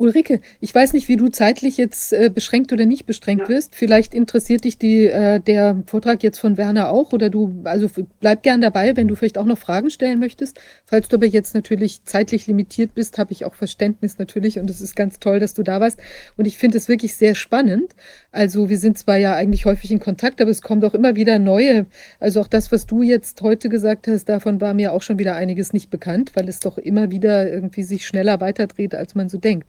Ulrike, 0.00 0.40
ich 0.60 0.72
weiß 0.72 0.92
nicht, 0.92 1.08
wie 1.08 1.16
du 1.16 1.28
zeitlich 1.28 1.76
jetzt 1.76 2.12
äh, 2.12 2.30
beschränkt 2.32 2.72
oder 2.72 2.86
nicht 2.86 3.04
beschränkt 3.04 3.48
ja. 3.48 3.56
wirst. 3.56 3.74
Vielleicht 3.74 4.14
interessiert 4.14 4.62
dich 4.62 4.78
die, 4.78 5.06
äh, 5.06 5.40
der 5.40 5.82
Vortrag 5.86 6.22
jetzt 6.22 6.38
von 6.38 6.56
Werner 6.56 6.90
auch 6.90 7.12
oder 7.12 7.30
du, 7.30 7.62
also 7.64 7.90
bleib 8.20 8.44
gern 8.44 8.60
dabei, 8.60 8.96
wenn 8.96 9.08
du 9.08 9.16
vielleicht 9.16 9.38
auch 9.38 9.44
noch 9.44 9.58
Fragen 9.58 9.90
stellen 9.90 10.20
möchtest. 10.20 10.60
Falls 10.86 11.08
du 11.08 11.16
aber 11.16 11.26
jetzt 11.26 11.52
natürlich 11.52 12.04
zeitlich 12.04 12.46
limitiert 12.46 12.94
bist, 12.94 13.18
habe 13.18 13.32
ich 13.32 13.44
auch 13.44 13.54
Verständnis 13.54 14.18
natürlich 14.18 14.60
und 14.60 14.70
es 14.70 14.80
ist 14.80 14.94
ganz 14.94 15.18
toll, 15.18 15.40
dass 15.40 15.54
du 15.54 15.64
da 15.64 15.80
warst. 15.80 15.98
Und 16.36 16.46
ich 16.46 16.58
finde 16.58 16.78
es 16.78 16.86
wirklich 16.88 17.16
sehr 17.16 17.34
spannend. 17.34 17.96
Also 18.30 18.68
wir 18.68 18.78
sind 18.78 18.98
zwar 18.98 19.16
ja 19.16 19.34
eigentlich 19.34 19.64
häufig 19.64 19.90
in 19.90 19.98
Kontakt, 19.98 20.40
aber 20.40 20.52
es 20.52 20.62
kommt 20.62 20.84
auch 20.84 20.94
immer 20.94 21.16
wieder 21.16 21.40
neue. 21.40 21.86
Also 22.20 22.40
auch 22.40 22.46
das, 22.46 22.70
was 22.70 22.86
du 22.86 23.02
jetzt 23.02 23.40
heute 23.42 23.68
gesagt 23.68 24.06
hast, 24.06 24.28
davon 24.28 24.60
war 24.60 24.74
mir 24.74 24.92
auch 24.92 25.02
schon 25.02 25.18
wieder 25.18 25.34
einiges 25.34 25.72
nicht 25.72 25.90
bekannt, 25.90 26.32
weil 26.34 26.48
es 26.48 26.60
doch 26.60 26.78
immer 26.78 27.10
wieder 27.10 27.50
irgendwie 27.50 27.82
sich 27.82 28.06
schneller 28.06 28.40
weiterdreht, 28.40 28.94
als 28.94 29.16
man 29.16 29.28
so 29.28 29.38
denkt. 29.38 29.66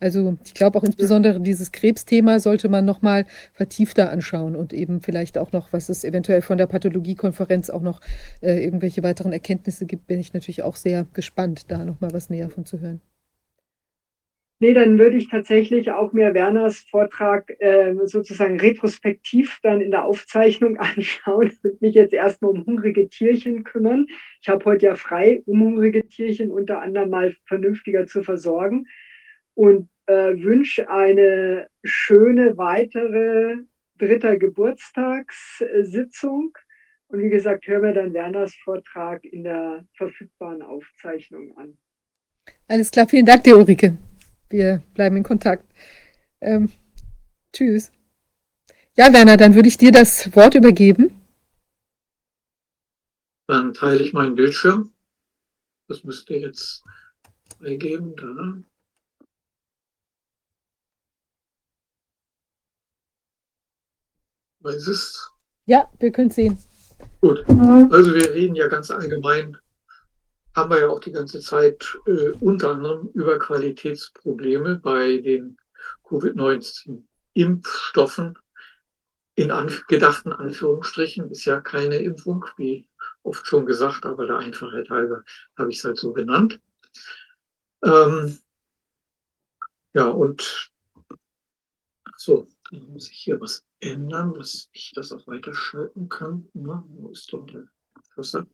Also 0.00 0.38
ich 0.44 0.54
glaube 0.54 0.78
auch 0.78 0.84
insbesondere 0.84 1.40
dieses 1.40 1.72
Krebsthema 1.72 2.40
sollte 2.40 2.70
man 2.70 2.86
nochmal 2.86 3.26
vertiefter 3.52 4.10
anschauen 4.10 4.56
und 4.56 4.72
eben 4.72 5.02
vielleicht 5.02 5.36
auch 5.36 5.52
noch, 5.52 5.74
was 5.74 5.90
es 5.90 6.04
eventuell 6.04 6.40
von 6.40 6.56
der 6.56 6.66
Pathologiekonferenz 6.66 7.68
auch 7.68 7.82
noch 7.82 8.00
äh, 8.40 8.64
irgendwelche 8.64 9.02
weiteren 9.02 9.32
Erkenntnisse 9.32 9.84
gibt, 9.84 10.06
bin 10.06 10.18
ich 10.18 10.32
natürlich 10.32 10.62
auch 10.62 10.76
sehr 10.76 11.06
gespannt, 11.12 11.70
da 11.70 11.84
nochmal 11.84 12.14
was 12.14 12.30
näher 12.30 12.48
von 12.48 12.64
zu 12.64 12.80
hören. 12.80 13.02
Nee, 14.62 14.74
dann 14.74 14.98
würde 14.98 15.16
ich 15.16 15.28
tatsächlich 15.28 15.90
auch 15.90 16.12
mir 16.12 16.34
Werners 16.34 16.80
Vortrag 16.90 17.50
äh, 17.60 17.94
sozusagen 18.04 18.60
retrospektiv 18.60 19.58
dann 19.62 19.80
in 19.82 19.90
der 19.90 20.04
Aufzeichnung 20.04 20.76
anschauen 20.78 21.52
und 21.62 21.82
mich 21.82 21.94
jetzt 21.94 22.14
erstmal 22.14 22.52
um 22.52 22.64
hungrige 22.64 23.08
Tierchen 23.08 23.64
kümmern. 23.64 24.06
Ich 24.40 24.48
habe 24.48 24.64
heute 24.64 24.86
ja 24.86 24.96
frei, 24.96 25.42
um 25.44 25.62
hungrige 25.62 26.06
Tierchen 26.06 26.50
unter 26.50 26.80
anderem 26.80 27.10
mal 27.10 27.36
vernünftiger 27.44 28.06
zu 28.06 28.22
versorgen 28.22 28.86
und 29.54 29.88
äh, 30.06 30.34
wünsche 30.42 30.90
eine 30.90 31.68
schöne 31.84 32.56
weitere 32.56 33.58
dritter 33.98 34.36
Geburtstagssitzung. 34.36 36.52
Und 37.08 37.22
wie 37.22 37.30
gesagt, 37.30 37.66
hören 37.66 37.82
wir 37.82 37.92
dann 37.92 38.14
Werners 38.14 38.54
Vortrag 38.64 39.24
in 39.24 39.44
der 39.44 39.84
verfügbaren 39.96 40.62
Aufzeichnung 40.62 41.56
an. 41.56 41.78
Alles 42.68 42.90
klar, 42.90 43.08
vielen 43.08 43.26
Dank 43.26 43.44
dir, 43.44 43.56
Ulrike. 43.56 43.96
Wir 44.48 44.82
bleiben 44.94 45.16
in 45.16 45.22
Kontakt. 45.22 45.64
Ähm, 46.40 46.72
tschüss. 47.52 47.92
Ja, 48.96 49.12
Werner, 49.12 49.36
dann 49.36 49.54
würde 49.54 49.68
ich 49.68 49.76
dir 49.76 49.92
das 49.92 50.34
Wort 50.34 50.54
übergeben. 50.54 51.14
Dann 53.46 53.74
teile 53.74 54.02
ich 54.02 54.12
meinen 54.12 54.34
Bildschirm. 54.34 54.92
Das 55.88 56.04
müsste 56.04 56.34
jetzt 56.34 56.84
eingeben. 57.60 58.14
Da. 58.16 58.62
Was 64.60 64.86
ist? 64.86 65.30
Ja, 65.66 65.88
wir 65.98 66.12
können 66.12 66.30
sehen. 66.30 66.58
Gut. 67.20 67.44
Also 67.48 68.14
wir 68.14 68.34
reden 68.34 68.54
ja 68.54 68.68
ganz 68.68 68.90
allgemein 68.90 69.56
haben 70.54 70.70
wir 70.70 70.80
ja 70.80 70.88
auch 70.88 71.00
die 71.00 71.12
ganze 71.12 71.40
Zeit 71.40 71.98
äh, 72.06 72.30
unter 72.40 72.70
anderem 72.70 73.10
über 73.14 73.38
Qualitätsprobleme 73.38 74.76
bei 74.76 75.18
den 75.18 75.58
Covid-19-Impfstoffen. 76.04 78.38
In 79.36 79.52
an, 79.52 79.72
gedachten 79.88 80.32
Anführungsstrichen 80.32 81.30
ist 81.30 81.44
ja 81.44 81.60
keine 81.60 81.98
Impfung, 81.98 82.44
wie 82.56 82.88
oft 83.22 83.46
schon 83.46 83.64
gesagt, 83.64 84.04
aber 84.04 84.26
der 84.26 84.38
Einfachheit 84.38 84.90
halber 84.90 85.22
habe 85.56 85.70
ich 85.70 85.78
es 85.78 85.84
halt 85.84 85.98
so 85.98 86.12
genannt. 86.12 86.58
Ähm, 87.84 88.40
ja, 89.94 90.08
und 90.08 90.72
so, 92.16 92.48
dann 92.70 92.92
muss 92.92 93.08
ich 93.08 93.16
hier 93.16 93.40
was 93.40 93.64
ändern, 93.80 94.34
dass 94.34 94.68
ich 94.72 94.92
das 94.94 95.12
auch 95.12 95.26
weiterschalten 95.26 96.08
kann. 96.08 96.48
Na, 96.54 96.84
wo 96.88 97.10
ist 97.10 97.32
denn 97.32 97.46
der 97.46 97.68
Cursor? 98.14 98.46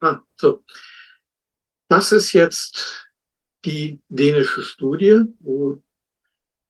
Ah, 0.00 0.20
so. 0.36 0.64
Das 1.88 2.12
ist 2.12 2.32
jetzt 2.32 3.08
die 3.64 4.00
dänische 4.08 4.62
Studie, 4.62 5.24
wo 5.40 5.82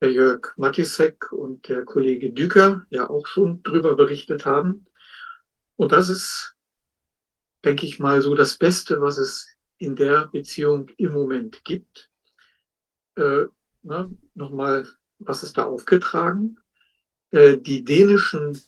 der 0.01 0.13
Jörg 0.13 0.53
Matisek 0.57 1.31
und 1.33 1.69
der 1.69 1.85
Kollege 1.85 2.33
Düker 2.33 2.87
ja 2.91 3.09
auch 3.09 3.27
schon 3.27 3.63
drüber 3.63 3.95
berichtet 3.95 4.45
haben. 4.45 4.87
Und 5.77 5.93
das 5.93 6.09
ist, 6.09 6.57
denke 7.65 7.87
ich 7.87 7.99
mal, 7.99 8.21
so 8.21 8.35
das 8.35 8.59
Beste, 8.59 9.01
was 9.01 9.19
es 9.19 9.49
in 9.79 9.95
der 9.95 10.27
Beziehung 10.27 10.89
im 10.97 11.13
Moment 11.13 11.65
gibt. 11.65 12.11
Äh, 13.89 14.05
Nochmal, 14.35 14.89
was 15.19 15.43
ist 15.43 15.59
da 15.59 15.65
aufgetragen? 15.65 16.59
Äh, 17.31 17.59
die 17.59 17.85
dänischen 17.85 18.61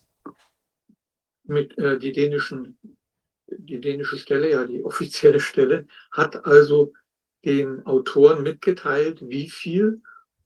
mit 1.44 1.76
äh, 1.78 1.98
die 1.98 2.12
dänischen 2.12 2.78
die 3.46 3.80
dänische 3.80 4.18
Stelle, 4.18 4.50
ja 4.50 4.64
die 4.64 4.82
offizielle 4.82 5.40
Stelle, 5.40 5.86
hat 6.10 6.46
also 6.46 6.92
den 7.44 7.84
Autoren 7.86 8.42
mitgeteilt, 8.42 9.20
wie 9.28 9.50
viel 9.50 10.02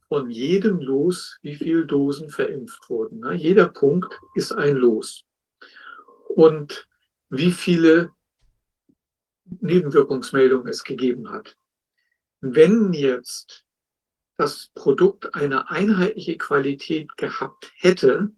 von 0.08 0.30
jedem 0.30 0.80
Los, 0.80 1.38
wie 1.42 1.54
viele 1.54 1.86
Dosen 1.86 2.30
verimpft 2.30 2.88
wurden. 2.88 3.20
Ne? 3.20 3.34
Jeder 3.34 3.68
Punkt 3.68 4.18
ist 4.34 4.52
ein 4.52 4.76
Los. 4.76 5.24
Und 6.28 6.88
wie 7.30 7.52
viele 7.52 8.10
Nebenwirkungsmeldungen 9.44 10.68
es 10.68 10.82
gegeben 10.82 11.30
hat. 11.30 11.56
Wenn 12.40 12.92
jetzt 12.92 13.64
das 14.38 14.70
Produkt 14.74 15.34
eine 15.34 15.68
einheitliche 15.68 16.38
Qualität 16.38 17.16
gehabt 17.16 17.72
hätte, 17.76 18.30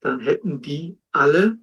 dann 0.00 0.20
hätten 0.20 0.62
die 0.62 0.98
alle 1.12 1.58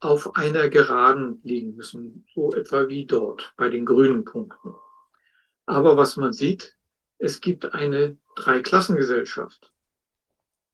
auf 0.00 0.36
einer 0.36 0.68
Geraden 0.68 1.40
liegen 1.42 1.74
müssen, 1.74 2.24
so 2.32 2.54
etwa 2.54 2.88
wie 2.88 3.06
dort 3.06 3.52
bei 3.56 3.68
den 3.68 3.84
grünen 3.84 4.24
Punkten. 4.24 4.72
Aber 5.66 5.96
was 5.96 6.16
man 6.16 6.32
sieht, 6.32 6.76
es 7.18 7.40
gibt 7.40 7.74
eine 7.74 8.16
Dreiklassengesellschaft. 8.36 9.72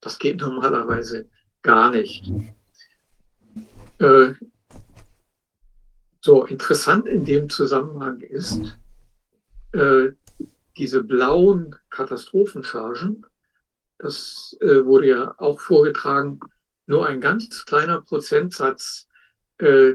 Das 0.02 0.18
geht 0.18 0.40
normalerweise 0.40 1.30
gar 1.62 1.90
nicht. 1.90 2.30
Äh, 3.98 4.34
so 6.20 6.44
interessant 6.44 7.06
in 7.06 7.24
dem 7.24 7.48
Zusammenhang 7.48 8.20
ist, 8.20 8.78
äh, 9.72 10.10
diese 10.76 11.02
blauen 11.02 11.76
Katastrophenchargen, 11.90 13.26
das 13.98 14.56
äh, 14.60 14.84
wurde 14.84 15.08
ja 15.08 15.34
auch 15.38 15.60
vorgetragen, 15.60 16.40
nur 16.86 17.06
ein 17.06 17.20
ganz 17.20 17.64
kleiner 17.64 18.00
Prozentsatz 18.02 19.08
äh, 19.58 19.94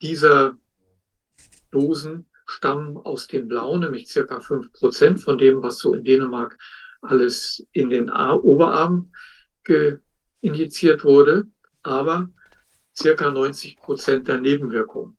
dieser 0.00 0.56
Dosen 1.70 2.28
stammen 2.46 2.96
aus 2.98 3.26
dem 3.26 3.48
Blau, 3.48 3.76
nämlich 3.78 4.08
circa 4.08 4.40
5 4.40 4.72
Prozent 4.72 5.20
von 5.20 5.38
dem, 5.38 5.62
was 5.62 5.78
so 5.78 5.94
in 5.94 6.04
Dänemark 6.04 6.58
alles 7.00 7.66
in 7.72 7.88
den 7.88 8.10
Oberarm 8.10 9.12
injiziert 10.40 11.04
wurde, 11.04 11.46
aber 11.82 12.30
circa 12.96 13.30
90 13.30 13.76
Prozent 13.78 14.28
der 14.28 14.40
Nebenwirkungen. 14.40 15.16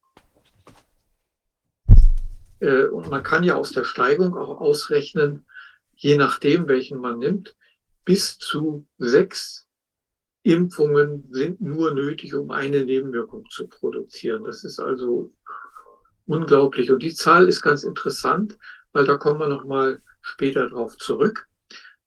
Äh, 2.64 2.86
und 2.86 3.10
man 3.10 3.24
kann 3.24 3.44
ja 3.44 3.56
aus 3.56 3.74
der 3.74 3.84
Steigung 3.84 4.38
auch 4.38 4.62
ausrechnen, 4.62 5.46
je 5.96 6.18
nachdem, 6.18 6.68
welchen 6.68 7.00
man 7.00 7.20
nimmt, 7.20 7.56
bis 8.06 8.38
zu 8.38 8.88
sechs 8.98 9.68
Impfungen 10.44 11.28
sind 11.32 11.62
nur 11.62 11.94
nötig, 11.94 12.34
um 12.34 12.52
eine 12.52 12.86
Nebenwirkung 12.86 13.46
zu 13.50 13.68
produzieren. 13.68 14.46
Das 14.46 14.64
ist 14.64 14.80
also 14.80 15.34
unglaublich. 16.26 16.90
Und 16.92 17.04
die 17.04 17.14
Zahl 17.14 17.48
ist 17.50 17.62
ganz 17.62 17.84
interessant, 17.84 18.58
weil 18.94 19.06
da 19.06 19.18
kommen 19.18 19.40
wir 19.40 19.48
nochmal 19.48 20.02
später 20.22 20.70
drauf 20.70 20.98
zurück. 20.98 21.48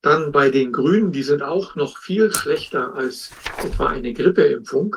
Dann 0.01 0.31
bei 0.31 0.49
den 0.49 0.71
Grünen, 0.71 1.11
die 1.11 1.23
sind 1.23 1.41
auch 1.41 1.75
noch 1.75 1.97
viel 1.97 2.33
schlechter 2.33 2.93
als 2.95 3.31
etwa 3.63 3.87
eine 3.87 4.13
Grippeimpfung, 4.13 4.95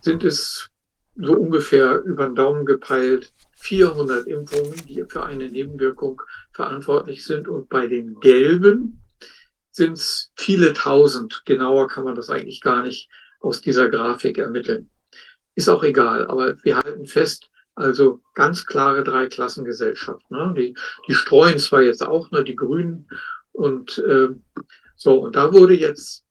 sind 0.00 0.24
es 0.24 0.68
so 1.14 1.34
ungefähr 1.34 2.00
über 2.02 2.26
den 2.26 2.34
Daumen 2.34 2.64
gepeilt 2.64 3.32
400 3.62 4.26
Impfungen, 4.26 4.74
die 4.86 5.04
für 5.08 5.24
eine 5.24 5.48
Nebenwirkung 5.48 6.20
verantwortlich 6.52 7.24
sind. 7.24 7.48
Und 7.48 7.68
bei 7.68 7.86
den 7.86 8.20
Gelben, 8.20 9.02
sind 9.72 9.94
es 9.94 10.30
viele 10.36 10.74
tausend. 10.74 11.42
Genauer 11.46 11.88
kann 11.88 12.04
man 12.04 12.14
das 12.14 12.30
eigentlich 12.30 12.60
gar 12.60 12.82
nicht 12.82 13.08
aus 13.40 13.60
dieser 13.60 13.88
Grafik 13.88 14.38
ermitteln. 14.38 14.90
Ist 15.54 15.68
auch 15.68 15.82
egal, 15.82 16.26
aber 16.26 16.62
wir 16.62 16.76
halten 16.76 17.06
fest, 17.06 17.48
also 17.74 18.22
ganz 18.34 18.66
klare 18.66 19.02
Dreiklassengesellschaft. 19.02 20.30
Ne? 20.30 20.54
Die, 20.56 20.76
die 21.08 21.14
streuen 21.14 21.58
zwar 21.58 21.82
jetzt 21.82 22.02
auch, 22.06 22.30
ne, 22.30 22.44
die 22.44 22.54
Grünen 22.54 23.08
und 23.52 23.98
äh, 23.98 24.28
so, 24.94 25.20
und 25.20 25.34
da 25.34 25.52
wurde 25.52 25.74
jetzt 25.74 26.24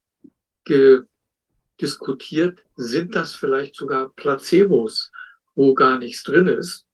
diskutiert, 1.81 2.59
sind 2.75 3.15
das 3.15 3.33
vielleicht 3.33 3.75
sogar 3.75 4.09
Placebos, 4.09 5.11
wo 5.55 5.73
gar 5.73 5.97
nichts 5.97 6.23
drin 6.23 6.47
ist. 6.47 6.85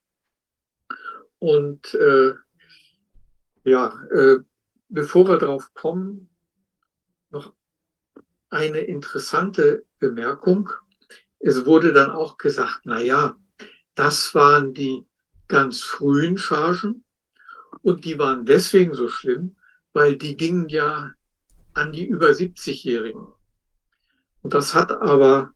Und 1.39 1.93
äh, 1.93 2.33
ja, 3.63 4.01
äh, 4.11 4.37
bevor 4.89 5.27
wir 5.27 5.37
drauf 5.37 5.73
kommen, 5.73 6.29
noch 7.29 7.53
eine 8.49 8.79
interessante 8.79 9.85
Bemerkung. 9.99 10.69
Es 11.39 11.65
wurde 11.65 11.93
dann 11.93 12.11
auch 12.11 12.37
gesagt, 12.37 12.81
na 12.85 12.99
ja, 12.99 13.37
das 13.95 14.33
waren 14.33 14.73
die 14.73 15.05
ganz 15.47 15.81
frühen 15.81 16.37
Chargen 16.37 17.03
und 17.81 18.05
die 18.05 18.17
waren 18.17 18.45
deswegen 18.45 18.93
so 18.93 19.07
schlimm, 19.09 19.55
weil 19.93 20.15
die 20.17 20.35
gingen 20.35 20.69
ja 20.69 21.11
an 21.73 21.91
die 21.91 22.05
über 22.05 22.29
70-Jährigen. 22.29 23.27
Und 24.41 24.53
das 24.53 24.73
hat 24.73 24.91
aber 24.91 25.53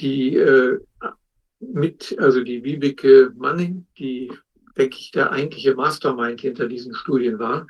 die 0.00 0.36
äh, 0.36 0.80
mit, 1.60 2.16
also 2.18 2.42
die 2.42 2.64
Wiebeke 2.64 3.32
Manning, 3.36 3.86
die 3.98 4.32
denke 4.76 4.96
ich, 4.98 5.10
der 5.10 5.32
eigentliche 5.32 5.74
Mastermind 5.74 6.40
hinter 6.40 6.68
diesen 6.68 6.94
Studien 6.94 7.38
war, 7.38 7.66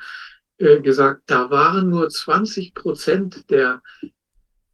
äh, 0.58 0.80
gesagt, 0.80 1.22
da 1.26 1.50
waren 1.50 1.90
nur 1.90 2.08
20 2.08 2.74
Prozent 2.74 3.50
der 3.50 3.82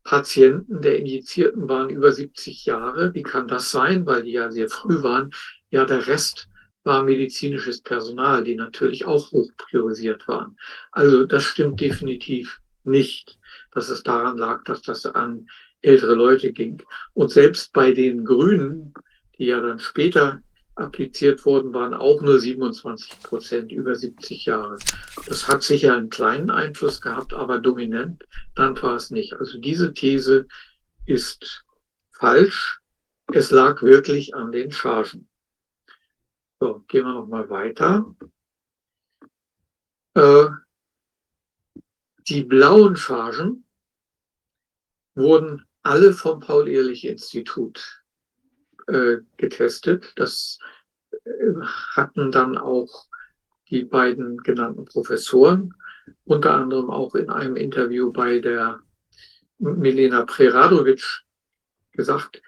Patienten, 0.03 0.83
der 0.83 0.99
Injizierten 0.99 1.69
waren 1.69 1.91
über 1.91 2.13
70 2.13 2.65
Jahre. 2.67 3.15
Wie 3.15 3.23
kann 3.23 3.49
das 3.49 3.71
sein? 3.71 4.07
Weil 4.07 4.23
die 4.23 4.33
ja 4.33 4.51
sehr 4.51 4.69
früh 4.69 5.03
waren. 5.03 5.31
Ja, 5.71 5.85
der 5.85 6.07
Rest 6.07 6.49
war 6.85 7.03
medizinisches 7.03 7.83
Personal, 7.83 8.43
die 8.43 8.55
natürlich 8.55 9.05
auch 9.05 9.31
hoch 9.33 9.51
priorisiert 9.57 10.27
waren. 10.27 10.57
Also 10.93 11.25
das 11.27 11.45
stimmt 11.45 11.81
definitiv 11.81 12.61
nicht, 12.85 13.39
dass 13.73 13.91
es 13.91 14.03
daran 14.03 14.39
lag, 14.39 14.65
dass 14.65 14.83
das 14.83 15.07
an 15.07 15.47
ältere 15.83 16.15
Leute 16.15 16.53
ging. 16.53 16.83
Und 17.13 17.31
selbst 17.31 17.73
bei 17.73 17.93
den 17.93 18.25
Grünen, 18.25 18.95
die 19.39 19.47
ja 19.47 19.61
dann 19.61 19.79
später 19.79 20.43
appliziert 20.81 21.45
wurden, 21.45 21.73
waren 21.73 21.95
auch 21.95 22.21
nur 22.21 22.39
27 22.39 23.23
Prozent 23.23 23.73
über 23.73 23.95
70 23.95 24.47
Jahre. 24.47 24.79
Das 25.27 25.47
hat 25.47 25.63
sicher 25.63 25.97
einen 25.97 26.11
kleinen 26.11 26.51
Einfluss 26.51 27.01
gehabt, 27.01 27.35
aber 27.35 27.59
dominant 27.59 28.25
dann 28.55 28.81
war 28.83 28.97
es 28.97 29.11
nicht. 29.11 29.35
Also 29.35 29.59
diese 29.59 29.95
These 29.95 30.47
ist 31.07 31.65
falsch. 32.13 32.81
Es 33.33 33.51
lag 33.51 33.83
wirklich 33.83 34.35
an 34.35 34.53
den 34.53 34.73
Chargen. 34.73 35.29
So, 36.59 36.85
gehen 36.89 37.05
wir 37.05 37.15
nochmal 37.15 37.49
weiter. 37.49 38.15
Äh, 40.15 40.49
die 42.29 42.45
blauen 42.45 42.97
Chargen 42.97 43.65
wurden 45.15 45.67
alle 45.83 46.13
vom 46.13 46.41
Paul-Ehrlich-Institut 46.41 48.00
äh, 48.89 49.19
getestet. 49.37 50.13
Das 50.17 50.59
äh, 51.11 51.55
hatten 51.95 52.31
dann 52.31 52.59
auch 52.59 53.07
die 53.69 53.85
beiden 53.85 54.39
genannten 54.39 54.85
Professoren, 54.85 55.75
unter 56.25 56.55
anderem 56.55 56.91
auch 56.91 57.15
in 57.15 57.31
einem 57.31 57.57
Interview 57.57 58.13
bei 58.13 58.41
der 58.41 58.81
Milena 59.59 60.25
Preradovic 60.25 61.23
gesagt, 61.93 62.43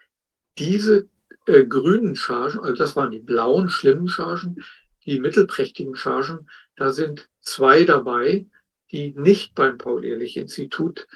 diese 0.59 1.09
äh, 1.47 1.65
grünen 1.65 2.17
Chargen, 2.17 2.61
also 2.61 2.75
das 2.75 2.97
waren 2.97 3.11
die 3.11 3.21
blauen, 3.21 3.69
schlimmen 3.69 4.09
Chargen, 4.09 4.65
die 5.05 5.21
mittelprächtigen 5.21 5.97
Chargen, 5.97 6.49
da 6.77 6.93
sind 6.93 7.29
zwei 7.41 7.85
dabei, 7.85 8.47
die 8.91 9.15
nicht 9.17 9.55
beim 9.55 9.79
Paul-Ehrlich-Institut 9.79 11.07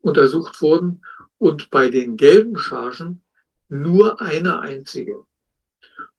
untersucht 0.00 0.60
wurden 0.60 1.04
und 1.38 1.70
bei 1.70 1.90
den 1.90 2.16
gelben 2.16 2.56
Chargen 2.56 3.23
nur 3.68 4.20
eine 4.20 4.60
einzige. 4.60 5.24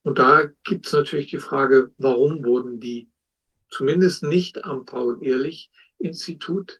Und 0.03 0.19
da 0.19 0.45
gibt 0.63 0.85
es 0.85 0.93
natürlich 0.93 1.31
die 1.31 1.39
Frage, 1.39 1.91
warum 1.97 2.43
wurden 2.45 2.79
die 2.79 3.09
zumindest 3.69 4.23
nicht 4.23 4.63
am 4.63 4.85
Paul-Ehrlich-Institut 4.85 6.79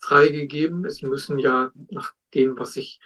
freigegeben? 0.00 0.84
Es 0.84 1.02
müssen 1.02 1.38
ja 1.38 1.72
nach 1.90 2.14
dem, 2.34 2.58
was 2.58 2.76
ich 2.76 3.00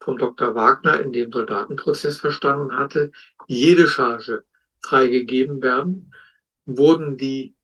vom 0.00 0.16
Dr. 0.16 0.54
Wagner 0.54 1.00
in 1.00 1.12
dem 1.12 1.30
Soldatenprozess 1.30 2.18
verstanden 2.18 2.76
hatte, 2.76 3.12
jede 3.46 3.86
Charge 3.86 4.44
freigegeben 4.80 5.62
werden. 5.62 6.14
Wurden 6.64 7.16
die 7.18 7.54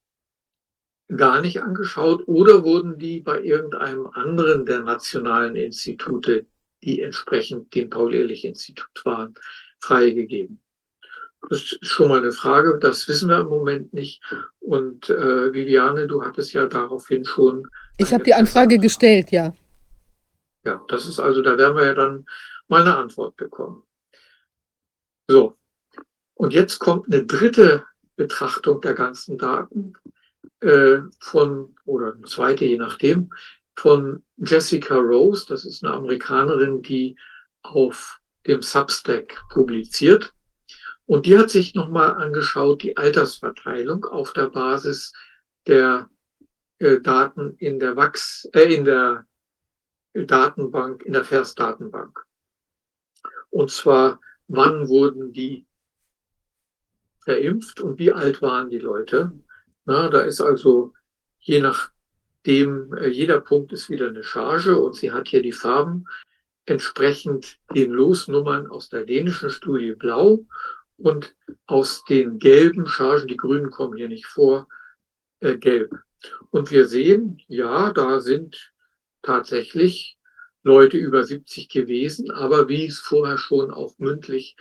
gar 1.15 1.41
nicht 1.41 1.63
angeschaut 1.63 2.27
oder 2.27 2.65
wurden 2.65 2.99
die 2.99 3.21
bei 3.21 3.41
irgendeinem 3.41 4.09
anderen 4.09 4.67
der 4.67 4.81
nationalen 4.81 5.57
Institute, 5.57 6.47
die 6.83 7.01
entsprechend 7.03 7.75
dem 7.75 7.91
Paul-Ehrlich-Institut 7.91 9.05
waren, 9.05 9.35
freigegeben? 9.81 10.61
Das 11.49 11.61
ist 11.61 11.87
schon 11.87 12.09
mal 12.09 12.19
eine 12.19 12.33
Frage, 12.33 12.79
das 12.81 13.07
wissen 13.09 13.29
wir 13.29 13.41
im 13.41 13.49
Moment 13.49 13.93
nicht. 13.93 14.21
Und 14.59 15.09
äh, 15.11 15.53
Viviane, 15.53 16.07
du 16.07 16.25
hattest 16.25 16.53
ja 16.53 16.67
daraufhin 16.67 17.25
schon. 17.25 17.69
Ich 17.99 18.13
habe 18.13 18.25
die 18.25 18.35
Anfrage 18.35 18.79
gestellt, 18.79 19.31
ja. 19.31 19.55
Ja, 20.65 20.85
das 20.89 21.07
ist 21.07 21.21
also, 21.21 21.43
da 21.43 21.57
werden 21.57 21.77
wir 21.77 21.87
ja 21.87 21.95
dann 21.95 22.27
mal 22.69 22.83
eine 22.83 22.97
Antwort 22.97 23.37
bekommen. 23.37 23.85
So, 25.29 25.57
und 26.35 26.53
jetzt 26.53 26.79
kommt 26.79 27.07
eine 27.07 27.25
dritte 27.25 27.85
Betrachtung 28.17 28.81
der 28.81 28.95
ganzen 28.95 29.39
Daten 29.39 29.95
äh, 30.61 30.99
von, 31.21 31.75
oder 31.85 32.15
eine 32.15 32.25
zweite, 32.25 32.65
je 32.65 32.79
nachdem, 32.79 33.31
von 33.77 34.25
Jessica 34.37 34.97
Rose. 34.97 35.47
Das 35.49 35.65
ist 35.65 35.85
eine 35.85 35.95
Amerikanerin, 35.95 36.83
die 36.83 37.17
auf 37.63 38.21
dem 38.47 38.63
Substack 38.63 39.43
publiziert. 39.51 40.33
Und 41.07 41.27
die 41.27 41.39
hat 41.39 41.51
sich 41.51 41.75
nochmal 41.75 42.15
angeschaut, 42.15 42.83
die 42.83 42.97
Altersverteilung 42.97 44.05
auf 44.05 44.33
der 44.33 44.49
Basis 44.49 45.13
der 45.67 46.11
äh, 46.79 47.01
Daten 47.01 47.57
in 47.59 47.79
der 47.79 47.97
Wachs, 47.97 48.49
äh, 48.53 48.75
in 48.75 48.85
der 48.85 49.27
Datenbank, 50.15 51.03
in 51.03 51.13
der 51.13 51.25
FERS-Datenbank. 51.25 52.25
Und 53.51 53.71
zwar, 53.71 54.21
wann 54.49 54.89
wurden 54.89 55.33
die 55.33 55.67
verimpft 57.21 57.81
und 57.81 57.99
wie 57.99 58.13
alt 58.13 58.43
waren 58.43 58.71
die 58.71 58.79
Leute? 58.79 59.33
Na, 59.85 60.09
da 60.09 60.21
ist 60.21 60.41
also 60.41 60.95
je 61.39 61.61
nachdem, 62.47 62.93
äh, 62.95 63.09
jeder 63.09 63.41
Punkt 63.41 63.73
ist 63.73 63.91
wieder 63.91 64.09
eine 64.09 64.23
Charge 64.23 64.79
und 64.79 64.95
sie 64.95 65.11
hat 65.13 65.29
hier 65.29 65.43
die 65.43 65.53
Farben 65.53 66.07
entsprechend 66.65 67.59
den 67.75 67.91
Losnummern 67.91 68.69
aus 68.69 68.89
der 68.89 69.05
dänischen 69.05 69.51
Studie 69.51 69.93
blau 69.93 70.47
und 70.97 71.35
aus 71.67 72.05
den 72.05 72.39
gelben 72.39 72.87
Chargen, 72.87 73.29
die 73.29 73.37
grünen 73.37 73.71
kommen 73.71 73.97
hier 73.97 74.09
nicht 74.09 74.27
vor, 74.27 74.69
äh, 75.41 75.57
gelb. 75.57 75.93
Und 76.51 76.71
wir 76.71 76.87
sehen, 76.87 77.43
ja, 77.49 77.93
da 77.93 78.21
sind 78.21 78.73
tatsächlich 79.23 80.17
Leute 80.63 80.97
über 80.97 81.25
70 81.25 81.69
gewesen, 81.69 82.31
aber 82.31 82.69
wie 82.69 82.87
es 82.87 82.99
vorher 82.99 83.39
schon 83.39 83.71
auch 83.71 83.99
mündlich 83.99 84.57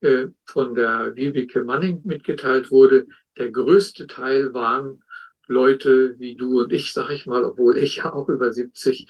äh, 0.00 0.26
von 0.46 0.74
der 0.74 1.14
Vibeke 1.16 1.64
Manning 1.64 2.02
mitgeteilt 2.04 2.70
wurde, 2.70 3.06
der 3.38 3.50
größte 3.50 4.06
Teil 4.06 4.52
waren 4.52 5.02
Leute 5.50 6.18
wie 6.18 6.36
du 6.36 6.60
und 6.60 6.72
ich, 6.72 6.92
sag 6.92 7.10
ich 7.10 7.26
mal, 7.26 7.44
obwohl 7.44 7.76
ich 7.76 7.96
ja 7.96 8.12
auch 8.12 8.28
über 8.28 8.52
70 8.52 9.08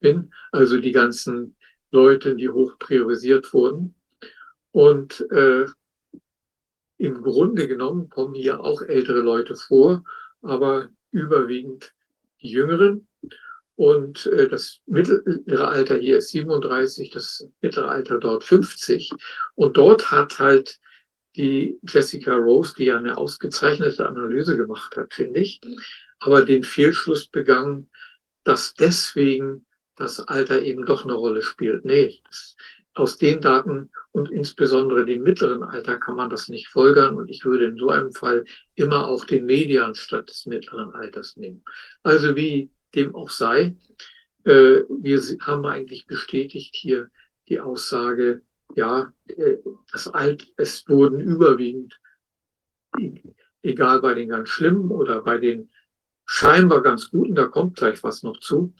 bin, 0.00 0.32
also 0.52 0.78
die 0.78 0.92
ganzen 0.92 1.56
Leute, 1.90 2.36
die 2.36 2.50
hoch 2.50 2.78
priorisiert 2.78 3.52
wurden. 3.52 3.94
Und 4.72 5.26
äh, 5.32 5.66
im 6.98 7.22
Grunde 7.22 7.66
genommen 7.66 8.10
kommen 8.10 8.34
hier 8.34 8.60
auch 8.60 8.82
ältere 8.82 9.20
Leute 9.20 9.56
vor, 9.56 10.04
aber 10.42 10.90
überwiegend 11.12 11.94
die 12.42 12.50
Jüngeren. 12.50 13.08
Und 13.74 14.26
äh, 14.26 14.48
das 14.48 14.80
mittlere 14.86 15.68
Alter 15.68 15.96
hier 15.96 16.18
ist 16.18 16.28
37, 16.28 17.10
das 17.10 17.48
mittlere 17.62 17.88
Alter 17.88 18.18
dort 18.18 18.44
50. 18.44 19.10
Und 19.54 19.78
dort 19.78 20.10
hat 20.10 20.38
halt 20.38 20.78
die 21.36 21.78
Jessica 21.88 22.34
Rose, 22.34 22.74
die 22.76 22.86
ja 22.86 22.98
eine 22.98 23.16
ausgezeichnete 23.16 24.06
Analyse 24.06 24.56
gemacht 24.56 24.96
hat, 24.96 25.14
finde 25.14 25.40
ich, 25.40 25.60
aber 26.18 26.44
den 26.44 26.64
Fehlschluss 26.64 27.28
begangen, 27.28 27.90
dass 28.44 28.74
deswegen 28.74 29.66
das 29.96 30.20
Alter 30.20 30.62
eben 30.62 30.86
doch 30.86 31.04
eine 31.04 31.14
Rolle 31.14 31.42
spielt. 31.42 31.84
Nee, 31.84 32.20
aus 32.94 33.18
den 33.18 33.40
Daten 33.40 33.90
und 34.12 34.30
insbesondere 34.30 35.04
dem 35.04 35.22
mittleren 35.22 35.62
Alter 35.62 35.98
kann 35.98 36.16
man 36.16 36.30
das 36.30 36.48
nicht 36.48 36.68
folgern 36.68 37.16
und 37.16 37.28
ich 37.28 37.44
würde 37.44 37.66
in 37.66 37.76
so 37.76 37.90
einem 37.90 38.12
Fall 38.12 38.44
immer 38.74 39.06
auch 39.06 39.24
den 39.24 39.46
Median 39.46 39.94
statt 39.94 40.28
des 40.28 40.46
mittleren 40.46 40.92
Alters 40.92 41.36
nehmen. 41.36 41.64
Also 42.02 42.34
wie 42.34 42.70
dem 42.94 43.14
auch 43.14 43.30
sei, 43.30 43.76
äh, 44.44 44.82
wir 44.88 45.20
haben 45.40 45.64
eigentlich 45.66 46.06
bestätigt 46.06 46.74
hier 46.74 47.10
die 47.48 47.60
Aussage, 47.60 48.42
ja, 48.76 49.12
äh, 49.26 49.56
das 49.92 50.88
wurden 50.88 51.20
überwiegend, 51.20 52.00
egal 53.62 54.00
bei 54.00 54.14
den 54.14 54.28
ganz 54.28 54.48
schlimmen 54.48 54.90
oder 54.90 55.22
bei 55.22 55.38
den 55.38 55.70
scheinbar 56.26 56.82
ganz 56.82 57.10
guten, 57.10 57.34
da 57.34 57.46
kommt 57.46 57.76
gleich 57.76 58.02
was 58.02 58.22
noch 58.22 58.38
zu, 58.38 58.72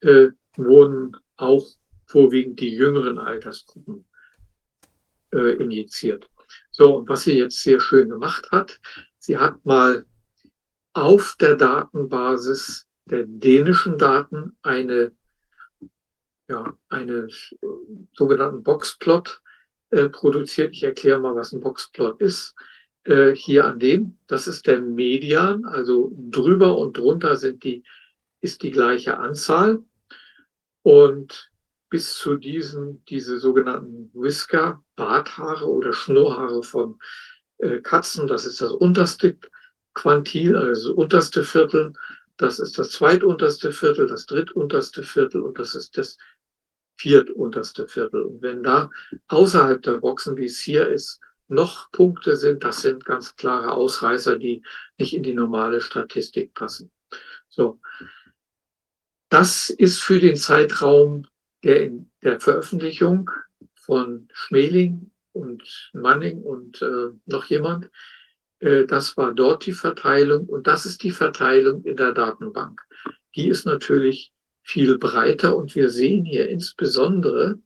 äh, 0.00 0.28
wurden 0.56 1.16
auch 1.36 1.66
vorwiegend 2.06 2.60
die 2.60 2.74
jüngeren 2.74 3.18
Altersgruppen 3.18 4.04
äh, 5.32 5.54
injiziert. 5.54 6.28
So, 6.70 6.96
und 6.96 7.08
was 7.08 7.22
sie 7.22 7.38
jetzt 7.38 7.62
sehr 7.62 7.80
schön 7.80 8.08
gemacht 8.08 8.50
hat, 8.50 8.80
sie 9.18 9.38
hat 9.38 9.64
mal 9.64 10.04
auf 10.92 11.36
der 11.40 11.56
Datenbasis 11.56 12.86
der 13.06 13.24
dänischen 13.26 13.96
Daten 13.96 14.56
eine, 14.62 15.12
ja, 16.50 16.76
eine 16.88 17.28
äh, 17.28 17.66
sogenannten 18.12 18.62
Boxplot 18.62 19.40
äh, 19.90 20.08
produziert. 20.08 20.72
Ich 20.72 20.82
erkläre 20.82 21.20
mal, 21.20 21.36
was 21.36 21.52
ein 21.52 21.60
Boxplot 21.60 22.20
ist. 22.20 22.54
Äh, 23.04 23.32
hier 23.34 23.64
an 23.64 23.78
dem, 23.78 24.18
das 24.26 24.46
ist 24.46 24.66
der 24.66 24.80
Median, 24.80 25.64
also 25.64 26.12
drüber 26.30 26.76
und 26.76 26.98
drunter 26.98 27.36
sind 27.36 27.62
die, 27.64 27.82
ist 28.40 28.62
die 28.62 28.72
gleiche 28.72 29.18
Anzahl. 29.18 29.82
Und 30.82 31.50
bis 31.88 32.14
zu 32.14 32.36
diesen, 32.36 33.04
diese 33.06 33.38
sogenannten 33.38 34.10
Whisker, 34.12 34.82
Barthaare 34.96 35.66
oder 35.66 35.92
Schnurrhaare 35.92 36.62
von 36.62 36.98
äh, 37.58 37.80
Katzen, 37.80 38.26
das 38.26 38.44
ist 38.44 38.60
das 38.60 38.72
unterste 38.72 39.36
Quantil, 39.94 40.56
also 40.56 40.70
das 40.70 40.86
unterste 40.86 41.44
Viertel, 41.44 41.92
das 42.36 42.58
ist 42.58 42.78
das 42.78 42.90
zweitunterste 42.92 43.72
Viertel, 43.72 44.06
das 44.06 44.26
drittunterste 44.26 45.02
Viertel 45.02 45.42
und 45.42 45.58
das 45.58 45.74
ist 45.74 45.98
das 45.98 46.16
viertunterste 47.00 47.88
Viertel. 47.88 48.22
Und 48.22 48.42
wenn 48.42 48.62
da 48.62 48.90
außerhalb 49.28 49.82
der 49.82 49.98
Boxen, 49.98 50.36
wie 50.36 50.44
es 50.44 50.60
hier 50.60 50.86
ist, 50.88 51.18
noch 51.48 51.90
Punkte 51.92 52.36
sind, 52.36 52.62
das 52.62 52.82
sind 52.82 53.04
ganz 53.04 53.34
klare 53.36 53.72
Ausreißer, 53.72 54.38
die 54.38 54.62
nicht 54.98 55.14
in 55.14 55.22
die 55.22 55.34
normale 55.34 55.80
Statistik 55.80 56.54
passen. 56.54 56.90
So. 57.48 57.80
Das 59.30 59.70
ist 59.70 60.00
für 60.00 60.20
den 60.20 60.36
Zeitraum 60.36 61.26
der, 61.64 61.84
in 61.84 62.10
der 62.22 62.40
Veröffentlichung 62.40 63.30
von 63.74 64.28
Schmeling 64.32 65.10
und 65.32 65.90
Manning 65.92 66.42
und 66.42 66.82
äh, 66.82 67.10
noch 67.26 67.46
jemand. 67.46 67.90
Äh, 68.58 68.84
das 68.86 69.16
war 69.16 69.32
dort 69.32 69.66
die 69.66 69.72
Verteilung 69.72 70.46
und 70.46 70.66
das 70.66 70.84
ist 70.84 71.02
die 71.02 71.12
Verteilung 71.12 71.82
in 71.84 71.96
der 71.96 72.12
Datenbank. 72.12 72.80
Die 73.34 73.48
ist 73.48 73.64
natürlich 73.64 74.32
viel 74.70 74.98
breiter 74.98 75.56
und 75.56 75.74
wir 75.74 75.90
sehen 75.90 76.24
hier 76.24 76.48
insbesondere 76.48 77.58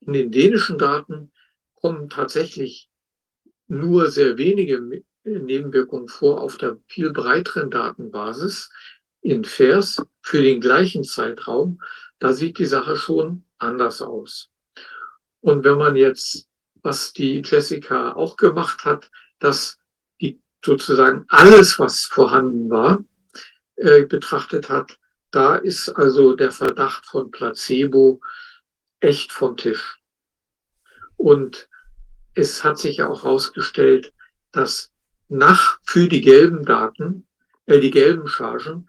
in 0.00 0.12
den 0.14 0.32
dänischen 0.32 0.78
Daten 0.78 1.30
kommen 1.76 2.10
tatsächlich 2.10 2.90
nur 3.68 4.10
sehr 4.10 4.36
wenige 4.36 5.04
Nebenwirkungen 5.22 6.08
vor 6.08 6.40
auf 6.40 6.56
der 6.56 6.78
viel 6.88 7.12
breiteren 7.12 7.70
Datenbasis 7.70 8.68
in 9.20 9.44
FAIRS 9.44 10.02
für 10.22 10.42
den 10.42 10.60
gleichen 10.60 11.04
Zeitraum. 11.04 11.80
Da 12.18 12.32
sieht 12.32 12.58
die 12.58 12.66
Sache 12.66 12.96
schon 12.96 13.44
anders 13.58 14.02
aus. 14.02 14.50
Und 15.42 15.62
wenn 15.62 15.78
man 15.78 15.94
jetzt, 15.94 16.48
was 16.82 17.12
die 17.12 17.42
Jessica 17.44 18.14
auch 18.14 18.36
gemacht 18.36 18.84
hat, 18.84 19.08
dass 19.38 19.78
die 20.20 20.40
sozusagen 20.64 21.26
alles, 21.28 21.78
was 21.78 22.06
vorhanden 22.06 22.68
war, 22.70 23.04
äh, 23.76 24.04
betrachtet 24.04 24.68
hat, 24.68 24.98
da 25.30 25.56
ist 25.56 25.88
also 25.90 26.34
der 26.34 26.50
Verdacht 26.50 27.06
von 27.06 27.30
Placebo 27.30 28.20
echt 29.00 29.32
vom 29.32 29.56
Tisch. 29.56 30.00
Und 31.16 31.68
es 32.34 32.64
hat 32.64 32.78
sich 32.78 32.98
ja 32.98 33.08
auch 33.08 33.24
herausgestellt, 33.24 34.12
dass 34.52 34.90
nach 35.28 35.78
für 35.84 36.08
die 36.08 36.20
gelben 36.20 36.64
Daten, 36.64 37.26
äh, 37.66 37.80
die 37.80 37.90
gelben 37.90 38.26
Chargen, 38.26 38.88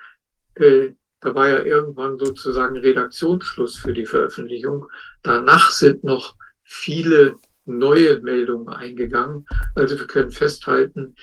äh, 0.55 0.93
da 1.19 1.35
war 1.35 1.49
ja 1.49 1.63
irgendwann 1.63 2.17
sozusagen 2.17 2.77
Redaktionsschluss 2.77 3.77
für 3.77 3.93
die 3.93 4.07
Veröffentlichung. 4.07 4.87
Danach 5.21 5.69
sind 5.71 6.03
noch 6.03 6.35
viele 6.63 7.35
neue 7.65 8.19
Meldungen 8.21 8.69
eingegangen. 8.69 9.45
Also 9.75 9.99
wir 9.99 10.07
können 10.07 10.31
festhalten, 10.31 11.15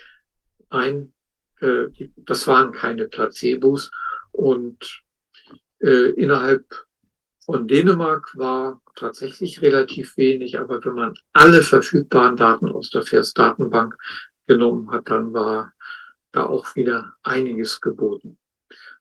ein, 0.70 1.12
äh, 1.60 1.86
das 2.16 2.46
waren 2.46 2.72
keine 2.72 3.08
Placebos 3.08 3.90
und 4.30 5.02
äh, 5.80 6.10
innerhalb 6.10 6.86
von 7.44 7.66
Dänemark 7.66 8.36
war 8.36 8.80
tatsächlich 8.94 9.62
relativ 9.62 10.16
wenig, 10.16 10.58
aber 10.58 10.84
wenn 10.84 10.94
man 10.94 11.14
alle 11.32 11.62
verfügbaren 11.62 12.36
Daten 12.36 12.68
aus 12.68 12.90
der 12.90 13.02
FAIRS-Datenbank 13.02 13.96
genommen 14.46 14.90
hat, 14.90 15.08
dann 15.08 15.32
war 15.32 15.72
da 16.32 16.44
auch 16.44 16.74
wieder 16.76 17.14
einiges 17.22 17.80
geboten. 17.80 18.38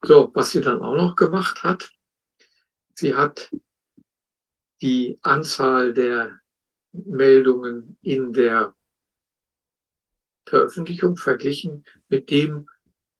So, 0.01 0.31
was 0.33 0.51
sie 0.51 0.61
dann 0.61 0.81
auch 0.81 0.95
noch 0.95 1.15
gemacht 1.15 1.63
hat, 1.63 1.89
sie 2.93 3.15
hat 3.15 3.49
die 4.81 5.17
Anzahl 5.21 5.93
der 5.93 6.39
Meldungen 6.93 7.97
in 8.01 8.31
der 8.31 8.75
Veröffentlichung 10.47 11.17
verglichen 11.17 11.83
mit 12.07 12.29
dem, 12.29 12.69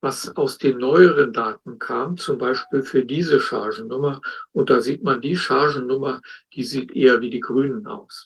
was 0.08 0.38
aus 0.38 0.58
den 0.58 0.78
neueren 0.78 1.34
Daten 1.34 1.80
kam, 1.80 2.16
zum 2.16 2.38
Beispiel 2.38 2.82
für 2.82 3.04
diese 3.04 3.42
Chargennummer. 3.42 4.22
Und 4.54 4.70
da 4.70 4.80
sieht 4.80 5.04
man 5.04 5.20
die 5.20 5.36
Chargennummer, 5.36 6.22
die 6.54 6.64
sieht 6.64 6.96
eher 6.96 7.20
wie 7.20 7.30
die 7.30 7.42
Grünen 7.42 7.86
aus. 7.88 8.26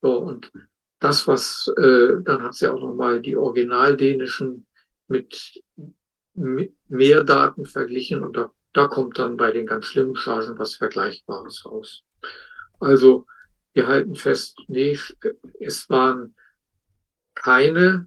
So, 0.00 0.16
und 0.16 0.50
das, 1.00 1.28
was, 1.28 1.70
äh, 1.76 2.22
dann 2.22 2.42
hat 2.42 2.54
sie 2.54 2.68
auch 2.68 2.80
nochmal 2.80 3.20
die 3.20 3.36
originaldänischen 3.36 4.66
mit, 5.06 5.62
mit 6.32 6.74
mehr 6.88 7.22
Daten 7.22 7.66
verglichen 7.66 8.24
und 8.24 8.34
da, 8.38 8.50
da 8.72 8.88
kommt 8.88 9.18
dann 9.18 9.36
bei 9.36 9.50
den 9.52 9.66
ganz 9.66 9.84
schlimmen 9.84 10.16
Chargen 10.16 10.58
was 10.58 10.76
Vergleichbares 10.76 11.66
raus. 11.66 12.02
Also 12.80 13.26
wir 13.74 13.88
halten 13.88 14.14
fest, 14.14 14.56
nee, 14.68 14.98
es 15.60 15.90
waren 15.90 16.34
keine 17.34 18.06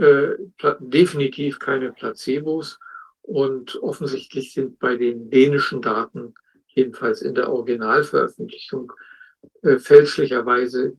äh, 0.00 0.36
definitiv 0.80 1.58
keine 1.58 1.92
Placebos 1.92 2.80
und 3.20 3.76
offensichtlich 3.82 4.54
sind 4.54 4.78
bei 4.78 4.96
den 4.96 5.30
dänischen 5.30 5.82
Daten, 5.82 6.34
jedenfalls 6.68 7.20
in 7.20 7.34
der 7.34 7.52
Originalveröffentlichung, 7.52 8.92
äh, 9.60 9.78
fälschlicherweise 9.78 10.96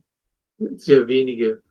sehr 0.58 1.08
wenige 1.08 1.62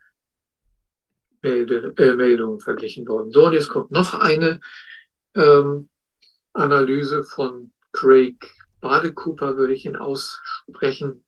Melde, 1.41 1.93
äh, 1.97 2.15
Meldungen 2.15 2.59
verglichen 2.59 3.07
worden. 3.07 3.31
So, 3.31 3.45
und 3.45 3.53
jetzt 3.53 3.69
kommt 3.69 3.91
noch 3.91 4.13
eine 4.13 4.59
ähm, 5.33 5.87
Analyse 6.51 7.23
von 7.23 7.71
Craig 7.93 8.35
Badecooper, 8.81 9.55
würde 9.55 9.73
ich 9.73 9.85
ihn 9.85 9.95
aussprechen. 9.95 11.23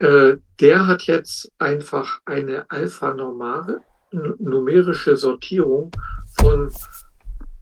Äh, 0.00 0.38
der 0.58 0.88
hat 0.88 1.02
jetzt 1.04 1.52
einfach 1.58 2.20
eine 2.24 2.68
Alpha-normale 2.68 3.82
numerische 4.12 5.16
Sortierung 5.16 5.90
von 6.38 6.72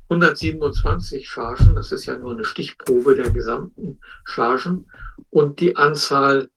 127 0.09 1.29
Chargen, 1.29 1.75
das 1.77 1.93
ist 1.93 2.07
ja 2.07 2.19
nur 2.19 2.33
eine 2.33 2.45
Stichprobe 2.45 3.15
der 3.15 3.31
gesamten 3.31 4.01
Chargen, 4.25 4.91
und 5.31 5.61
die 5.61 5.77
Anzahl 5.77 6.51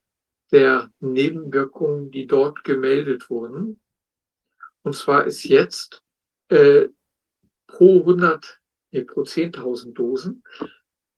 der 0.50 0.90
Nebenwirkungen, 1.00 2.10
die 2.10 2.26
dort 2.26 2.64
gemeldet 2.64 3.30
wurden. 3.30 3.80
Und 4.82 4.94
zwar 4.94 5.24
ist 5.24 5.44
jetzt 5.44 6.02
äh, 6.48 6.88
pro 7.66 8.00
100, 8.00 8.60
nee, 8.92 9.02
pro 9.02 9.22
10.000 9.22 9.94
Dosen. 9.94 10.42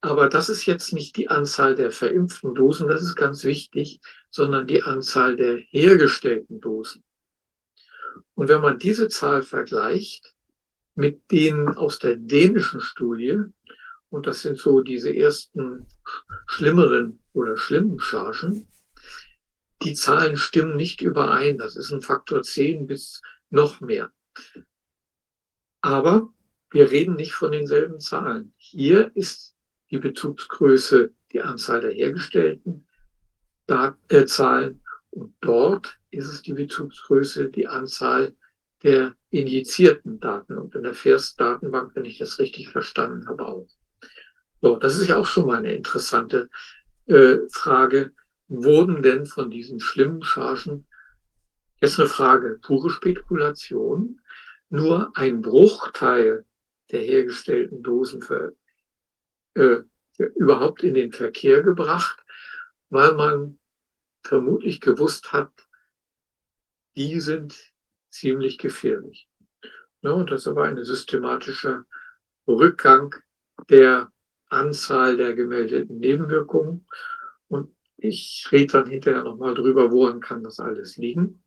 Aber 0.03 0.29
das 0.29 0.49
ist 0.49 0.67
jetzt 0.67 0.93
nicht 0.93 1.17
die 1.17 1.29
Anzahl 1.29 1.75
der 1.75 1.91
verimpften 1.91 2.55
Dosen, 2.55 2.87
das 2.89 3.03
ist 3.03 3.17
ganz 3.17 3.45
wichtig, 3.45 4.01
sondern 4.31 4.67
die 4.67 4.83
Anzahl 4.83 5.37
der 5.37 5.57
hergestellten 5.57 6.61
Dosen. 6.61 7.03
Und 8.35 8.49
wenn 8.49 8.61
man 8.61 8.79
diese 8.79 9.09
Zahl 9.09 9.43
vergleicht 9.43 10.35
mit 10.95 11.31
denen 11.31 11.69
aus 11.77 11.99
der 11.99 12.17
dänischen 12.17 12.81
Studie, 12.81 13.41
und 14.09 14.27
das 14.27 14.43
sind 14.43 14.59
so 14.59 14.81
diese 14.81 15.15
ersten 15.15 15.87
schlimmeren 16.47 17.23
oder 17.33 17.57
schlimmen 17.57 18.01
Chargen, 18.01 18.69
die 19.83 19.95
Zahlen 19.95 20.37
stimmen 20.37 20.77
nicht 20.77 21.03
überein. 21.03 21.59
Das 21.59 21.77
ist 21.77 21.93
ein 21.93 22.03
Faktor 22.03 22.43
10 22.43 22.87
bis 22.87 23.21
noch 23.51 23.81
mehr. 23.81 24.11
Aber 25.83 26.33
wir 26.71 26.91
reden 26.91 27.17
nicht 27.17 27.33
von 27.33 27.53
denselben 27.53 28.01
Zahlen. 28.01 28.55
Hier 28.57 29.15
ist 29.15 29.55
die 29.91 29.99
Bezugsgröße 29.99 31.13
die 31.33 31.43
Anzahl 31.43 31.81
der 31.81 31.93
hergestellten 31.93 32.87
äh, 33.69 34.25
Zahlen 34.27 34.83
und 35.17 35.35
dort 35.41 35.99
ist 36.11 36.29
es 36.29 36.43
die 36.43 36.53
Bezugsgröße, 36.53 37.49
die 37.49 37.67
Anzahl 37.67 38.37
der 38.83 39.17
injizierten 39.31 40.21
Daten. 40.21 40.59
Und 40.59 40.75
in 40.75 40.83
der 40.83 40.93
FAIRS-Datenbank, 40.93 41.93
wenn 41.95 42.05
ich 42.05 42.19
das 42.19 42.39
richtig 42.39 42.69
verstanden 42.69 43.27
habe, 43.27 43.47
auch. 43.47 43.69
So, 44.61 44.77
das 44.77 44.99
ist 44.99 45.09
ja 45.09 45.17
auch 45.17 45.27
schon 45.27 45.47
mal 45.47 45.57
eine 45.57 45.75
interessante 45.75 46.51
äh, 47.07 47.39
Frage. 47.51 48.13
Wurden 48.49 49.03
denn 49.03 49.25
von 49.25 49.51
diesen 49.51 49.81
schlimmen 49.81 50.23
Chargen, 50.23 50.87
jetzt 51.81 51.99
eine 51.99 52.11
Frage, 52.11 52.59
pure 52.61 52.91
Spekulation, 52.91 54.21
nur 54.69 55.17
ein 55.17 55.41
Bruchteil 55.41 56.45
der 56.91 57.01
hergestellten 57.01 57.83
Dosen 57.83 58.21
für, 58.21 58.55
äh, 59.55 59.79
überhaupt 60.35 60.83
in 60.83 60.93
den 60.93 61.13
Verkehr 61.13 61.63
gebracht, 61.63 62.23
weil 62.91 63.15
man 63.15 63.59
vermutlich 64.27 64.81
gewusst 64.81 65.33
hat, 65.33 65.53
die 66.97 67.21
sind 67.21 67.73
ziemlich 68.11 68.59
gefährlich. 68.59 69.29
Ja, 70.03 70.13
und 70.13 70.31
das 70.31 70.47
aber 70.47 70.65
ein 70.65 70.83
systematischer 70.85 71.85
Rückgang 72.47 73.15
der 73.69 74.13
Anzahl 74.49 75.17
der 75.17 75.35
gemeldeten 75.35 75.99
Nebenwirkungen. 75.99 76.87
Und 77.49 77.75
ich 77.97 78.47
rede 78.53 78.73
dann 78.73 78.87
hinterher 78.89 79.25
nochmal 79.25 79.55
drüber, 79.55 79.91
woran 79.91 80.21
kann 80.21 80.43
das 80.43 80.61
alles 80.61 80.97
liegen. 80.97 81.45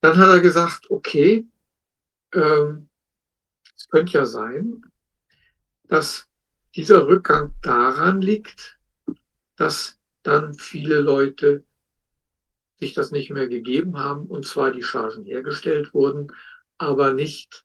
Dann 0.00 0.16
hat 0.16 0.28
er 0.28 0.40
gesagt, 0.40 0.90
okay, 0.90 1.46
ähm, 2.32 2.88
es 3.76 3.88
könnte 3.88 4.12
ja 4.12 4.26
sein, 4.26 4.82
dass 5.84 6.28
dieser 6.74 7.06
Rückgang 7.06 7.54
daran 7.60 8.20
liegt, 8.20 8.78
dass 9.56 9.98
dann 10.22 10.54
viele 10.54 11.00
Leute 11.00 11.64
sich 12.80 12.94
das 12.94 13.12
nicht 13.12 13.30
mehr 13.30 13.48
gegeben 13.48 13.98
haben 13.98 14.26
und 14.26 14.46
zwar 14.46 14.72
die 14.72 14.82
Chargen 14.82 15.24
hergestellt 15.24 15.94
wurden, 15.94 16.32
aber 16.78 17.12
nicht 17.12 17.64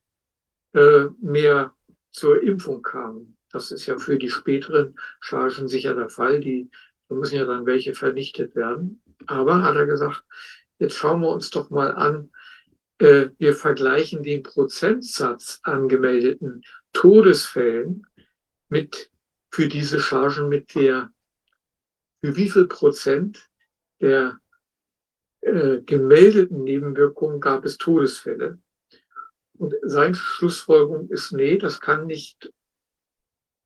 äh, 0.73 1.05
mehr 1.19 1.73
zur 2.11 2.41
Impfung 2.41 2.81
kamen. 2.81 3.37
Das 3.51 3.71
ist 3.71 3.85
ja 3.85 3.97
für 3.97 4.17
die 4.17 4.29
späteren 4.29 4.95
Chargen 5.19 5.67
sicher 5.67 5.95
der 5.95 6.09
Fall. 6.09 6.39
Die 6.39 6.69
da 7.07 7.15
müssen 7.15 7.35
ja 7.35 7.45
dann 7.45 7.65
welche 7.65 7.93
vernichtet 7.93 8.55
werden. 8.55 9.01
Aber 9.27 9.63
hat 9.63 9.75
er 9.75 9.85
gesagt, 9.85 10.23
jetzt 10.79 10.95
schauen 10.95 11.21
wir 11.21 11.29
uns 11.29 11.49
doch 11.49 11.69
mal 11.69 11.93
an, 11.93 12.31
äh, 12.99 13.29
wir 13.37 13.55
vergleichen 13.55 14.23
den 14.23 14.43
Prozentsatz 14.43 15.59
angemeldeten 15.63 16.63
Todesfällen 16.93 18.05
mit 18.69 19.09
für 19.51 19.67
diese 19.67 19.99
Chargen 19.99 20.49
mit 20.49 20.75
der, 20.75 21.11
für 22.21 22.35
wie 22.35 22.49
viel 22.49 22.67
Prozent 22.67 23.49
der 24.01 24.39
äh, 25.41 25.81
gemeldeten 25.81 26.63
Nebenwirkungen 26.63 27.39
gab 27.39 27.65
es 27.65 27.77
Todesfälle. 27.77 28.59
Und 29.57 29.75
seine 29.81 30.15
Schlussfolgerung 30.15 31.09
ist, 31.09 31.31
nee, 31.31 31.57
das 31.57 31.79
kann 31.79 32.05
nicht 32.05 32.51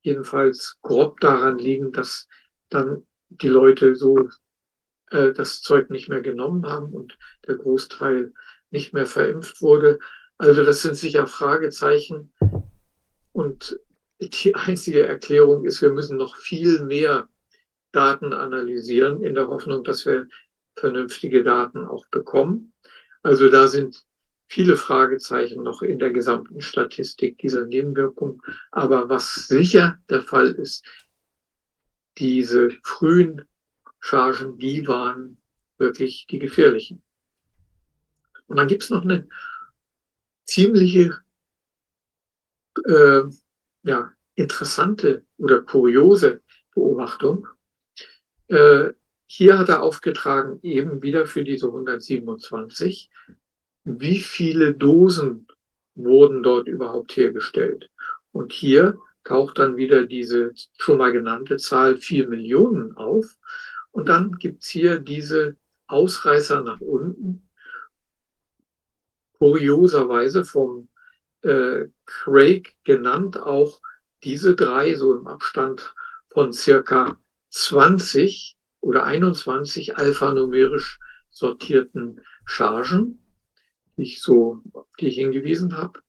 jedenfalls 0.02 0.78
grob 0.82 1.20
daran 1.20 1.58
liegen, 1.58 1.92
dass 1.92 2.28
dann 2.70 3.06
die 3.28 3.48
Leute 3.48 3.94
so 3.94 4.28
äh, 5.10 5.32
das 5.32 5.60
Zeug 5.60 5.90
nicht 5.90 6.08
mehr 6.08 6.20
genommen 6.20 6.66
haben 6.66 6.92
und 6.92 7.18
der 7.46 7.56
Großteil 7.56 8.32
nicht 8.70 8.94
mehr 8.94 9.06
verimpft 9.06 9.60
wurde. 9.60 9.98
Also 10.38 10.64
das 10.64 10.82
sind 10.82 10.96
sicher 10.96 11.26
Fragezeichen. 11.26 12.32
Und 13.32 13.78
die 14.20 14.54
einzige 14.54 15.06
Erklärung 15.06 15.64
ist, 15.64 15.82
wir 15.82 15.92
müssen 15.92 16.16
noch 16.16 16.36
viel 16.36 16.84
mehr 16.84 17.28
Daten 17.92 18.32
analysieren, 18.32 19.22
in 19.22 19.34
der 19.34 19.48
Hoffnung, 19.48 19.84
dass 19.84 20.06
wir 20.06 20.28
vernünftige 20.76 21.44
Daten 21.44 21.86
auch 21.86 22.06
bekommen. 22.06 22.72
Also 23.22 23.48
da 23.50 23.68
sind 23.68 24.04
viele 24.48 24.76
Fragezeichen 24.76 25.62
noch 25.62 25.82
in 25.82 25.98
der 25.98 26.10
gesamten 26.10 26.60
Statistik 26.60 27.38
dieser 27.38 27.64
Nebenwirkungen. 27.66 28.40
Aber 28.70 29.08
was 29.08 29.46
sicher 29.46 29.98
der 30.10 30.22
Fall 30.22 30.50
ist, 30.52 30.84
diese 32.18 32.70
frühen 32.82 33.46
Chargen, 34.00 34.58
die 34.58 34.86
waren 34.86 35.38
wirklich 35.78 36.26
die 36.28 36.38
gefährlichen. 36.38 37.02
Und 38.46 38.56
dann 38.56 38.68
gibt 38.68 38.82
es 38.82 38.90
noch 38.90 39.02
eine 39.02 39.26
ziemliche 40.44 41.22
äh, 42.84 43.22
ja, 43.84 44.12
interessante 44.34 45.24
oder 45.38 45.62
kuriose 45.62 46.42
Beobachtung. 46.74 47.48
Äh, 48.52 48.92
hier 49.26 49.58
hat 49.58 49.70
er 49.70 49.82
aufgetragen, 49.82 50.58
eben 50.62 51.02
wieder 51.02 51.24
für 51.24 51.42
diese 51.42 51.68
127, 51.68 53.10
wie 53.84 54.20
viele 54.20 54.74
Dosen 54.74 55.46
wurden 55.94 56.42
dort 56.42 56.68
überhaupt 56.68 57.16
hergestellt. 57.16 57.90
Und 58.30 58.52
hier 58.52 58.98
taucht 59.24 59.58
dann 59.58 59.78
wieder 59.78 60.04
diese 60.04 60.52
schon 60.78 60.98
mal 60.98 61.12
genannte 61.12 61.56
Zahl 61.56 61.96
4 61.96 62.28
Millionen 62.28 62.94
auf. 62.94 63.24
Und 63.90 64.10
dann 64.10 64.32
gibt's 64.32 64.68
hier 64.68 64.98
diese 64.98 65.56
Ausreißer 65.86 66.62
nach 66.62 66.80
unten, 66.80 67.48
kurioserweise 69.38 70.44
vom 70.44 70.88
äh, 71.40 71.86
Craig 72.04 72.76
genannt, 72.84 73.40
auch 73.40 73.80
diese 74.24 74.54
drei 74.54 74.94
so 74.94 75.16
im 75.16 75.26
Abstand 75.26 75.94
von 76.28 76.52
circa 76.52 77.18
20 77.52 78.56
oder 78.80 79.04
21 79.04 79.96
alphanumerisch 79.96 80.98
sortierten 81.30 82.20
Chargen, 82.44 83.24
die 83.96 84.02
ich 84.02 84.22
so, 84.22 84.62
die 84.98 85.08
ich 85.08 85.14
hingewiesen 85.16 85.76
habe. 85.76 86.00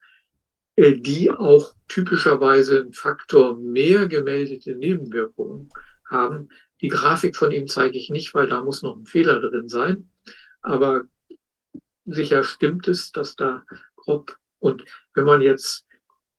Äh, 0.76 0.98
die 0.98 1.30
auch 1.30 1.74
typischerweise 1.88 2.82
einen 2.82 2.94
Faktor 2.94 3.58
mehr 3.58 4.08
gemeldete 4.08 4.76
Nebenwirkungen 4.76 5.70
haben. 6.10 6.50
Die 6.82 6.88
Grafik 6.88 7.36
von 7.36 7.52
ihm 7.52 7.68
zeige 7.68 7.98
ich 7.98 8.10
nicht, 8.10 8.34
weil 8.34 8.48
da 8.48 8.64
muss 8.64 8.82
noch 8.82 8.96
ein 8.96 9.06
Fehler 9.06 9.40
drin 9.40 9.70
sein. 9.70 10.10
Aber 10.62 11.04
sicher 12.06 12.44
stimmt 12.44 12.88
es, 12.88 13.12
dass 13.12 13.36
da 13.36 13.64
grob 13.96 14.36
und 14.60 14.84
wenn 15.14 15.26
man 15.26 15.42
jetzt 15.42 15.86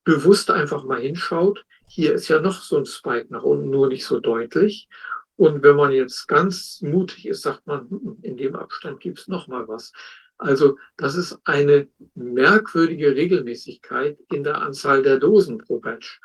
bewusst 0.03 0.51
einfach 0.51 0.85
mal 0.85 1.01
hinschaut, 1.01 1.65
hier 1.95 2.15
ist 2.15 2.27
ja 2.27 2.41
noch 2.41 2.61
so 2.61 2.77
ein 2.77 2.87
Spike 2.87 3.29
nach 3.31 3.45
unten, 3.45 3.71
nur 3.71 3.87
nicht 3.87 4.05
so 4.05 4.19
deutlich. 4.19 4.89
Und 5.37 5.63
wenn 5.63 5.77
man 5.77 5.93
jetzt 5.93 6.27
ganz 6.27 6.81
mutig 6.83 7.27
ist, 7.27 7.43
sagt 7.43 7.69
man, 7.69 7.89
hm, 7.89 8.19
in 8.23 8.37
dem 8.37 8.57
Abstand 8.57 8.99
gibt 8.99 9.21
es 9.21 9.29
noch 9.29 9.47
mal 9.47 9.69
was. 9.69 9.93
Also 10.37 10.77
das 10.97 11.15
ist 11.15 11.39
eine 11.45 11.89
merkwürdige 12.17 13.15
Regelmäßigkeit 13.15 14.19
in 14.33 14.43
der 14.43 14.61
Anzahl 14.61 15.05
der 15.05 15.21
Dosen 15.21 15.59
pro 15.59 15.79
Batch. 15.79 16.21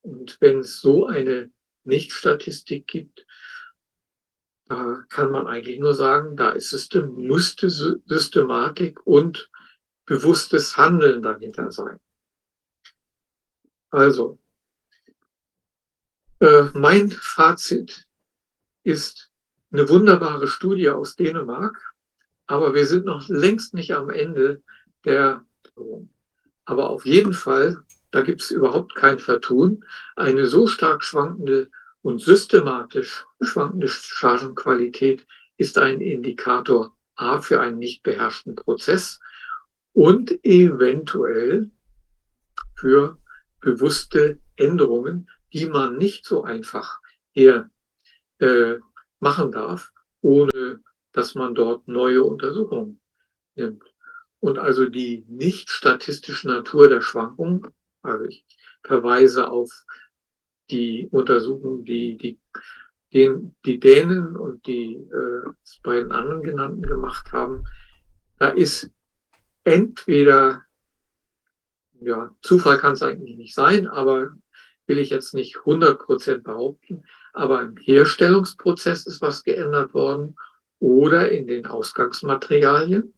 Und 0.00 0.36
wenn 0.40 0.58
es 0.58 0.80
so 0.80 1.06
eine 1.06 1.52
Nicht-Statistik 1.84 2.88
gibt, 2.88 3.24
da 4.66 5.04
kann 5.08 5.30
man 5.30 5.46
eigentlich 5.46 5.78
nur 5.78 5.94
sagen, 5.94 6.36
da 6.36 6.50
ist 6.50 6.72
es 6.72 6.88
musste 6.94 7.70
Systematik 7.70 9.06
und 9.06 9.48
bewusstes 10.04 10.76
Handeln 10.76 11.22
dahinter 11.22 11.70
sein. 11.70 12.00
Also, 13.90 14.41
äh, 16.42 16.70
mein 16.74 17.10
Fazit 17.12 18.06
ist 18.82 19.30
eine 19.70 19.88
wunderbare 19.88 20.48
Studie 20.48 20.90
aus 20.90 21.14
Dänemark, 21.14 21.94
aber 22.46 22.74
wir 22.74 22.84
sind 22.86 23.06
noch 23.06 23.28
längst 23.28 23.74
nicht 23.74 23.94
am 23.94 24.10
Ende 24.10 24.62
der 25.04 25.44
Aber 26.64 26.90
auf 26.90 27.06
jeden 27.06 27.32
Fall, 27.32 27.82
da 28.10 28.22
gibt 28.22 28.42
es 28.42 28.50
überhaupt 28.50 28.94
kein 28.94 29.18
Vertun, 29.18 29.84
eine 30.16 30.46
so 30.46 30.66
stark 30.66 31.04
schwankende 31.04 31.70
und 32.02 32.20
systematisch 32.20 33.24
schwankende 33.40 33.88
Chargenqualität 33.88 35.24
ist 35.56 35.78
ein 35.78 36.00
Indikator 36.00 36.94
A 37.14 37.40
für 37.40 37.60
einen 37.60 37.78
nicht 37.78 38.02
beherrschten 38.02 38.56
Prozess 38.56 39.20
und 39.92 40.44
eventuell 40.44 41.70
für 42.74 43.18
bewusste 43.60 44.38
Änderungen, 44.56 45.28
die 45.52 45.66
man 45.66 45.98
nicht 45.98 46.24
so 46.24 46.44
einfach 46.44 47.00
hier 47.30 47.70
äh, 48.38 48.76
machen 49.20 49.52
darf, 49.52 49.92
ohne 50.20 50.82
dass 51.12 51.34
man 51.34 51.54
dort 51.54 51.86
neue 51.88 52.24
Untersuchungen 52.24 53.00
nimmt. 53.54 53.84
Und 54.40 54.58
also 54.58 54.86
die 54.86 55.24
nicht 55.28 55.70
statistische 55.70 56.48
Natur 56.48 56.88
der 56.88 57.00
Schwankung, 57.00 57.68
also 58.02 58.24
ich 58.24 58.44
verweise 58.82 59.48
auf 59.50 59.70
die 60.70 61.08
Untersuchungen, 61.10 61.84
die 61.84 62.16
die, 62.16 62.40
den, 63.12 63.54
die 63.64 63.78
Dänen 63.78 64.36
und 64.36 64.66
die 64.66 64.94
äh, 64.94 65.50
beiden 65.82 66.12
anderen 66.12 66.42
genannten 66.42 66.82
gemacht 66.82 67.30
haben, 67.32 67.64
da 68.38 68.48
ist 68.48 68.90
entweder, 69.64 70.64
ja, 72.00 72.34
Zufall 72.40 72.78
kann 72.78 72.94
es 72.94 73.02
eigentlich 73.02 73.36
nicht 73.36 73.54
sein, 73.54 73.86
aber 73.86 74.32
will 74.86 74.98
ich 74.98 75.10
jetzt 75.10 75.34
nicht 75.34 75.58
100 75.58 75.98
Prozent 75.98 76.44
behaupten, 76.44 77.04
aber 77.32 77.62
im 77.62 77.76
Herstellungsprozess 77.76 79.06
ist 79.06 79.22
was 79.22 79.42
geändert 79.42 79.94
worden 79.94 80.36
oder 80.80 81.30
in 81.30 81.46
den 81.46 81.66
Ausgangsmaterialien 81.66 83.14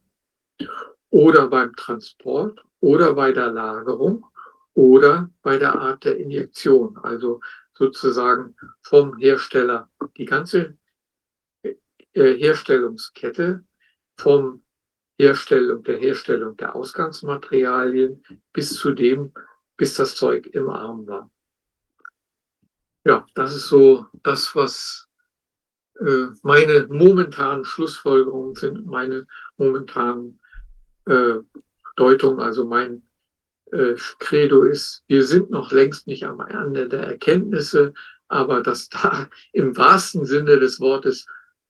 oder 1.10 1.48
beim 1.48 1.74
Transport 1.76 2.62
oder 2.80 3.14
bei 3.14 3.32
der 3.32 3.50
Lagerung 3.50 4.26
oder 4.74 5.30
bei 5.42 5.58
der 5.58 5.74
Art 5.74 6.04
der 6.04 6.18
Injektion. 6.18 6.98
Also 6.98 7.40
sozusagen 7.72 8.56
vom 8.82 9.16
Hersteller 9.18 9.90
die 10.16 10.26
ganze 10.26 10.76
äh, 11.62 11.74
Herstellungskette 12.12 13.64
vom 14.16 14.62
Herstellung 15.18 15.82
der 15.82 15.98
Herstellung 15.98 16.56
der 16.56 16.74
Ausgangsmaterialien 16.74 18.22
bis 18.52 18.74
zu 18.74 18.92
dem, 18.92 19.32
bis 19.76 19.94
das 19.94 20.16
Zeug 20.16 20.46
im 20.46 20.68
Arm 20.68 21.06
war. 21.06 21.30
Ja, 23.04 23.26
das 23.34 23.54
ist 23.54 23.68
so 23.68 24.06
das, 24.22 24.54
was 24.54 25.08
äh, 26.00 26.26
meine 26.42 26.86
momentanen 26.88 27.64
Schlussfolgerungen 27.64 28.54
sind, 28.54 28.86
meine 28.86 29.26
momentanen 29.58 30.40
äh, 31.06 31.34
Deutungen, 31.96 32.40
also 32.40 32.64
mein 32.64 33.02
äh, 33.72 33.94
Credo 34.18 34.62
ist, 34.62 35.04
wir 35.06 35.24
sind 35.24 35.50
noch 35.50 35.70
längst 35.70 36.06
nicht 36.06 36.24
am 36.24 36.40
Ende 36.40 36.88
der 36.88 37.06
Erkenntnisse, 37.06 37.92
aber 38.28 38.62
dass 38.62 38.88
da 38.88 39.28
im 39.52 39.76
wahrsten 39.76 40.24
Sinne 40.24 40.58
des 40.58 40.80
Wortes 40.80 41.26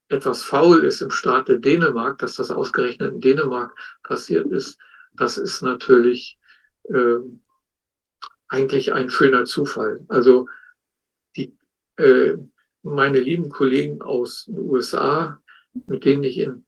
etwas 0.08 0.42
faul 0.42 0.84
ist 0.84 1.00
im 1.00 1.10
Staate 1.10 1.58
Dänemark, 1.58 2.18
dass 2.18 2.36
das 2.36 2.50
ausgerechnet 2.50 3.12
in 3.12 3.20
Dänemark 3.20 3.74
passiert 4.02 4.46
ist, 4.52 4.78
das 5.14 5.38
ist 5.38 5.62
natürlich 5.62 6.38
äh, 6.84 7.16
eigentlich 8.48 8.92
ein 8.92 9.10
schöner 9.10 9.44
Zufall. 9.46 10.04
Also 10.08 10.46
meine 12.82 13.20
lieben 13.20 13.48
Kollegen 13.48 14.02
aus 14.02 14.44
den 14.46 14.58
USA, 14.58 15.38
mit 15.86 16.04
denen 16.04 16.24
ich 16.24 16.38
in 16.38 16.64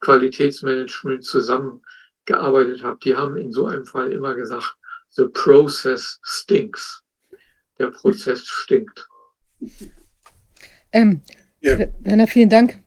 Qualitätsmanagement 0.00 1.24
zusammengearbeitet 1.24 2.82
habe, 2.82 2.98
die 3.02 3.16
haben 3.16 3.36
in 3.36 3.52
so 3.52 3.66
einem 3.66 3.84
Fall 3.84 4.12
immer 4.12 4.34
gesagt, 4.34 4.76
the 5.10 5.26
process 5.26 6.18
stinks. 6.22 7.02
Der 7.78 7.90
Prozess 7.90 8.44
stinkt. 8.44 9.08
Ähm, 10.92 11.22
Ja. 11.60 11.78
Werner, 12.00 12.26
vielen 12.26 12.48
Dank. 12.48 12.80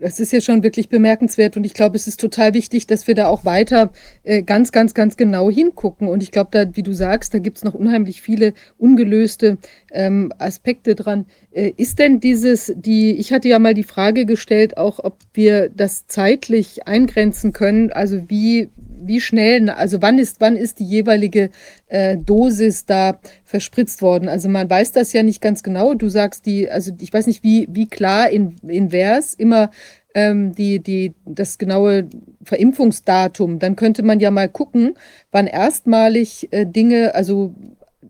Das 0.00 0.18
ist 0.18 0.32
ja 0.32 0.40
schon 0.40 0.62
wirklich 0.62 0.88
bemerkenswert 0.88 1.56
und 1.56 1.64
ich 1.64 1.74
glaube, 1.74 1.96
es 1.96 2.06
ist 2.06 2.20
total 2.20 2.54
wichtig, 2.54 2.86
dass 2.86 3.06
wir 3.06 3.14
da 3.14 3.28
auch 3.28 3.44
weiter 3.44 3.90
äh, 4.22 4.42
ganz, 4.42 4.72
ganz, 4.72 4.94
ganz 4.94 5.16
genau 5.16 5.50
hingucken. 5.50 6.08
Und 6.08 6.22
ich 6.22 6.30
glaube, 6.30 6.48
da, 6.52 6.74
wie 6.74 6.82
du 6.82 6.94
sagst, 6.94 7.34
da 7.34 7.38
gibt 7.38 7.58
es 7.58 7.64
noch 7.64 7.74
unheimlich 7.74 8.22
viele 8.22 8.54
ungelöste 8.78 9.58
ähm, 9.92 10.32
Aspekte 10.38 10.94
dran. 10.94 11.26
Äh, 11.52 11.72
ist 11.76 11.98
denn 11.98 12.20
dieses, 12.20 12.72
die, 12.76 13.12
ich 13.12 13.32
hatte 13.32 13.48
ja 13.48 13.58
mal 13.58 13.74
die 13.74 13.82
Frage 13.82 14.24
gestellt, 14.24 14.76
auch 14.76 15.02
ob 15.02 15.18
wir 15.34 15.68
das 15.68 16.06
zeitlich 16.06 16.86
eingrenzen 16.86 17.52
können, 17.52 17.90
also 17.92 18.22
wie, 18.28 18.68
wie 19.02 19.20
schnell, 19.20 19.68
also 19.70 20.00
wann 20.00 20.18
ist, 20.18 20.40
wann 20.40 20.56
ist 20.56 20.78
die 20.78 20.84
jeweilige 20.84 21.50
äh, 21.88 22.16
Dosis 22.16 22.86
da 22.86 23.18
verspritzt 23.44 24.02
worden? 24.02 24.28
Also 24.28 24.48
man 24.48 24.70
weiß 24.70 24.92
das 24.92 25.12
ja 25.12 25.22
nicht 25.22 25.40
ganz 25.40 25.62
genau. 25.62 25.94
Du 25.94 26.08
sagst 26.08 26.46
die, 26.46 26.70
also 26.70 26.92
ich 27.00 27.12
weiß 27.12 27.26
nicht, 27.26 27.42
wie, 27.42 27.66
wie 27.70 27.88
klar 27.88 28.30
in, 28.30 28.56
Vers 28.90 29.34
immer 29.34 29.70
ähm, 30.14 30.54
die, 30.54 30.80
die, 30.80 31.14
das 31.24 31.58
genaue 31.58 32.08
Verimpfungsdatum. 32.44 33.58
Dann 33.58 33.76
könnte 33.76 34.02
man 34.02 34.20
ja 34.20 34.30
mal 34.30 34.48
gucken, 34.48 34.94
wann 35.32 35.46
erstmalig 35.46 36.48
äh, 36.52 36.66
Dinge, 36.66 37.14
also 37.14 37.54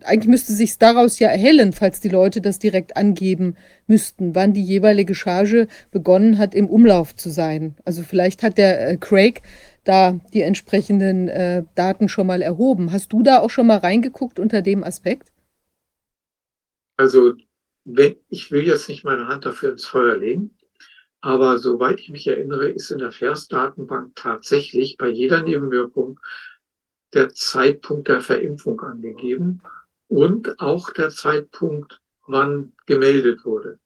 eigentlich 0.04 0.28
müsste 0.28 0.52
sich 0.52 0.78
daraus 0.78 1.18
ja 1.18 1.28
erhellen, 1.28 1.72
falls 1.72 2.00
die 2.00 2.08
Leute 2.08 2.40
das 2.40 2.58
direkt 2.58 2.96
angeben 2.96 3.56
müssten, 3.86 4.34
wann 4.34 4.52
die 4.52 4.62
jeweilige 4.62 5.14
Charge 5.14 5.68
begonnen 5.90 6.38
hat, 6.38 6.54
im 6.54 6.68
Umlauf 6.68 7.14
zu 7.14 7.30
sein. 7.30 7.76
Also 7.84 8.02
vielleicht 8.02 8.42
hat 8.42 8.58
der 8.58 8.90
äh, 8.90 8.96
Craig 8.96 9.42
da 9.84 10.20
die 10.32 10.42
entsprechenden 10.42 11.28
äh, 11.28 11.64
Daten 11.74 12.08
schon 12.08 12.26
mal 12.26 12.42
erhoben. 12.42 12.92
Hast 12.92 13.12
du 13.12 13.22
da 13.22 13.40
auch 13.40 13.50
schon 13.50 13.66
mal 13.66 13.78
reingeguckt 13.78 14.38
unter 14.38 14.62
dem 14.62 14.84
Aspekt? 14.84 15.32
Also, 16.96 17.34
wenn, 17.84 18.16
ich 18.28 18.50
will 18.50 18.66
jetzt 18.66 18.88
nicht 18.88 19.04
meine 19.04 19.26
Hand 19.26 19.46
dafür 19.46 19.72
ins 19.72 19.86
Feuer 19.86 20.16
legen, 20.16 20.54
aber 21.22 21.58
soweit 21.58 21.98
ich 22.00 22.10
mich 22.10 22.26
erinnere, 22.26 22.68
ist 22.68 22.90
in 22.90 22.98
der 22.98 23.12
FAIRS-Datenbank 23.12 24.14
tatsächlich 24.16 24.96
bei 24.98 25.08
jeder 25.08 25.42
Nebenwirkung 25.42 26.20
der 27.12 27.30
Zeitpunkt 27.30 28.08
der 28.08 28.20
Verimpfung 28.20 28.80
angegeben 28.80 29.62
und 30.10 30.58
auch 30.58 30.90
der 30.90 31.10
Zeitpunkt, 31.10 32.00
wann 32.26 32.72
gemeldet 32.86 33.44
wurde. 33.44 33.78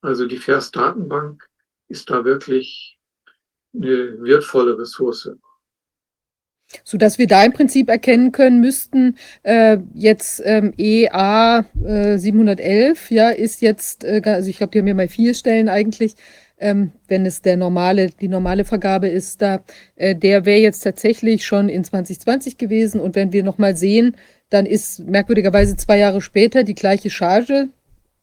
Also 0.00 0.26
die 0.26 0.38
FAIRS-Datenbank 0.38 1.46
ist 1.88 2.10
da 2.10 2.24
wirklich 2.24 2.98
eine 3.74 4.20
wertvolle 4.22 4.78
Ressource. 4.78 5.30
sodass 6.84 7.18
wir 7.18 7.26
da 7.26 7.44
im 7.44 7.52
Prinzip 7.52 7.90
erkennen 7.90 8.32
können 8.32 8.62
müssten, 8.62 9.18
äh, 9.42 9.76
jetzt 9.92 10.40
ähm, 10.42 10.72
EA 10.78 11.66
äh, 11.84 12.16
711, 12.16 13.10
ja, 13.10 13.28
ist 13.28 13.60
jetzt, 13.60 14.04
äh, 14.04 14.22
also 14.24 14.48
ich 14.48 14.56
glaube, 14.56 14.70
die 14.70 14.78
haben 14.78 14.86
ja 14.86 14.94
mal 14.94 15.08
vier 15.08 15.34
Stellen 15.34 15.68
eigentlich, 15.68 16.14
ähm, 16.56 16.92
wenn 17.08 17.26
es 17.26 17.42
der 17.42 17.58
normale, 17.58 18.08
die 18.08 18.28
normale 18.28 18.64
Vergabe 18.64 19.08
ist, 19.08 19.42
da, 19.42 19.62
äh, 19.96 20.16
der 20.16 20.46
wäre 20.46 20.60
jetzt 20.60 20.80
tatsächlich 20.80 21.44
schon 21.44 21.68
in 21.68 21.84
2020 21.84 22.56
gewesen 22.56 23.00
und 23.02 23.16
wenn 23.16 23.32
wir 23.32 23.42
nochmal 23.44 23.76
sehen, 23.76 24.16
dann 24.52 24.66
ist 24.66 25.00
merkwürdigerweise 25.00 25.76
zwei 25.76 25.98
Jahre 25.98 26.20
später 26.20 26.62
die 26.62 26.74
gleiche 26.74 27.08
Charge 27.08 27.70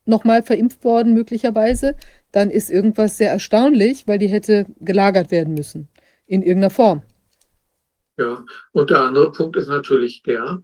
nochmal 0.05 0.43
verimpft 0.43 0.83
worden, 0.83 1.15
möglicherweise, 1.15 1.95
dann 2.31 2.51
ist 2.51 2.69
irgendwas 2.69 3.17
sehr 3.17 3.31
erstaunlich, 3.31 4.07
weil 4.07 4.19
die 4.19 4.27
hätte 4.27 4.67
gelagert 4.79 5.31
werden 5.31 5.55
müssen, 5.55 5.89
in 6.27 6.43
irgendeiner 6.43 6.69
Form. 6.69 7.01
Ja, 8.17 8.45
und 8.73 8.91
der 8.91 9.01
andere 9.01 9.31
Punkt 9.31 9.55
ist 9.55 9.69
natürlich 9.69 10.21
der, 10.21 10.61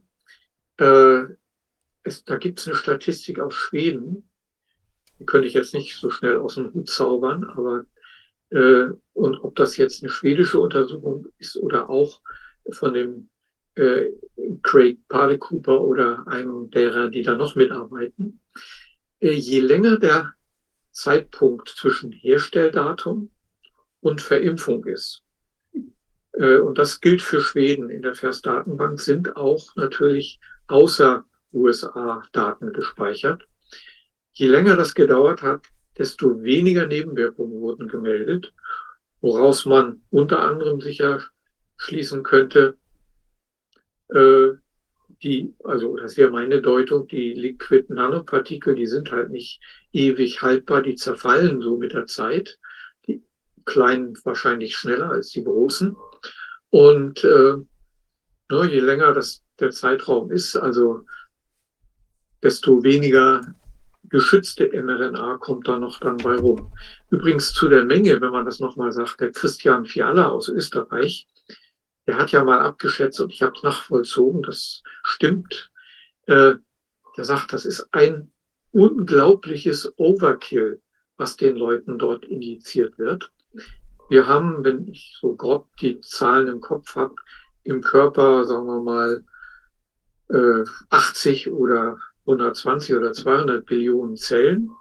äh, 0.78 1.22
es, 2.04 2.24
da 2.26 2.38
gibt 2.38 2.60
es 2.60 2.68
eine 2.68 2.76
Statistik 2.76 3.40
aus 3.40 3.56
Schweden, 3.56 4.30
die 5.18 5.26
könnte 5.26 5.48
ich 5.48 5.56
jetzt 5.56 5.74
nicht 5.74 5.96
so 5.96 6.12
schnell 6.12 6.38
aus 6.38 6.56
dem 6.56 6.72
Hut 6.74 6.90
zaubern, 6.90 7.44
aber 7.46 7.86
äh, 8.52 8.94
und 9.14 9.44
ob 9.44 9.56
das 9.56 9.78
jetzt 9.78 10.04
eine 10.04 10.12
schwedische 10.12 10.60
Untersuchung 10.60 11.26
ist 11.40 11.58
oder 11.58 11.90
auch 11.90 12.22
von 12.72 12.94
dem 12.94 13.30
äh, 13.76 14.12
Craig 14.64 15.00
Pale 15.08 15.38
Cooper 15.38 15.82
oder 15.82 16.28
einem 16.28 16.70
derer, 16.72 17.10
die 17.10 17.24
da 17.24 17.36
noch 17.36 17.56
mitarbeiten, 17.56 18.42
äh, 19.20 19.32
je 19.32 19.60
länger 19.60 19.98
der 19.98 20.34
Zeitpunkt 20.92 21.70
zwischen 21.70 22.12
Herstelldatum 22.12 23.32
und 24.02 24.22
Verimpfung 24.22 24.86
ist, 24.86 25.26
äh, 26.38 26.58
und 26.58 26.78
das 26.78 27.02
gilt 27.02 27.22
für 27.22 27.42
Schweden. 27.42 27.90
In 27.90 28.02
der 28.02 28.16
FAIRS-Datenbank 28.16 29.00
sind 29.00 29.36
auch 29.36 29.76
natürlich 29.76 30.40
außer 30.68 31.26
USA 31.54 32.24
Daten 32.32 32.74
gespeichert. 32.74 33.48
Je 34.34 34.48
länger 34.48 34.76
das 34.76 34.94
gedauert 34.94 35.42
hat, 35.42 35.66
desto 35.98 36.44
weniger 36.44 36.88
Nebenwirkungen 36.88 37.62
wurden 37.62 37.88
gemeldet, 37.88 38.54
woraus 39.22 39.66
man 39.66 40.02
unter 40.10 40.40
anderem 40.40 40.82
sicher 40.82 41.24
schließen 41.78 42.24
könnte, 42.24 42.78
äh, 44.10 44.54
die, 45.24 45.54
also 45.64 45.96
das 45.96 46.18
wäre 46.18 46.30
meine 46.30 46.62
Deutung, 46.62 47.08
die 47.08 47.34
Liquid 47.34 47.94
Nanopartikel, 47.94 48.76
die 48.76 48.88
sind 48.88 49.12
halt 49.12 49.30
nicht 49.30 49.62
ewig 49.94 50.42
haltbar, 50.42 50.82
die 50.82 50.96
zerfallen 50.96 51.62
so 51.62 51.78
mit 51.78 51.94
der 51.94 52.06
Zeit. 52.06 52.60
Die 53.08 53.24
kleinen 53.66 54.18
wahrscheinlich 54.24 54.76
schneller 54.76 55.12
als 55.12 55.30
die 55.30 55.44
großen. 55.44 55.96
Und 56.70 57.24
äh, 57.24 57.56
ne, 58.52 58.70
je 58.70 58.80
länger 58.80 59.14
das 59.14 59.42
der 59.60 59.72
Zeitraum 59.72 60.32
ist, 60.32 60.56
also 60.56 61.06
desto 62.44 62.84
weniger 62.84 63.56
geschützte 64.10 64.70
mRNA 64.70 65.38
kommt 65.38 65.68
da 65.68 65.80
noch 65.80 66.00
dann 66.00 66.18
bei 66.18 66.36
rum. 66.36 66.72
Übrigens 67.10 67.54
zu 67.54 67.68
der 67.70 67.86
Menge, 67.86 68.20
wenn 68.22 68.32
man 68.32 68.46
das 68.46 68.60
nochmal 68.60 68.92
sagt, 68.92 69.22
der 69.22 69.32
Christian 69.32 69.86
Fiala 69.86 70.28
aus 70.28 70.50
Österreich, 70.50 71.28
der 72.08 72.18
hat 72.18 72.32
ja 72.32 72.44
mal 72.44 72.60
abgeschätzt 72.60 73.20
und 73.20 73.32
ich 73.32 73.42
habe 73.42 73.54
es 73.56 73.64
nachvollzogen, 73.64 74.44
das 74.44 74.84
stimmt. 75.04 75.72
Äh, 76.28 76.56
der 77.18 77.26
sagt, 77.26 77.54
das 77.54 77.66
ist 77.66 77.88
ein 77.92 78.32
unglaubliches 78.72 79.94
Overkill, 79.98 80.82
was 81.18 81.38
den 81.38 81.56
Leuten 81.56 81.98
dort 81.98 82.26
injiziert 82.26 82.98
wird. 82.98 83.32
Wir 84.10 84.28
haben, 84.28 84.64
wenn 84.64 84.88
ich 84.88 85.18
so 85.20 85.36
grob 85.36 85.76
die 85.78 86.02
Zahlen 86.02 86.48
im 86.48 86.62
Kopf 86.62 86.96
habe, 86.96 87.16
im 87.64 87.82
Körper, 87.82 88.46
sagen 88.46 88.68
wir 88.68 88.82
mal, 88.82 89.24
äh, 90.30 90.66
80 90.90 91.50
oder 91.50 91.98
120 92.26 92.96
oder 92.96 93.14
200 93.14 93.66
Billionen 93.66 94.18
Zellen. 94.18 94.72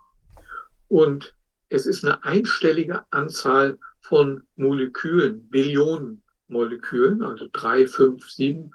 Und 0.89 1.35
es 1.69 1.87
ist 1.87 2.05
eine 2.05 2.23
einstellige 2.25 3.05
Anzahl 3.11 3.79
von 4.01 4.43
Molekülen, 4.57 5.49
Billionen 5.49 6.24
Molekülen, 6.49 7.23
also 7.23 7.49
drei, 7.53 7.87
fünf, 7.87 8.31
sieben, 8.31 8.73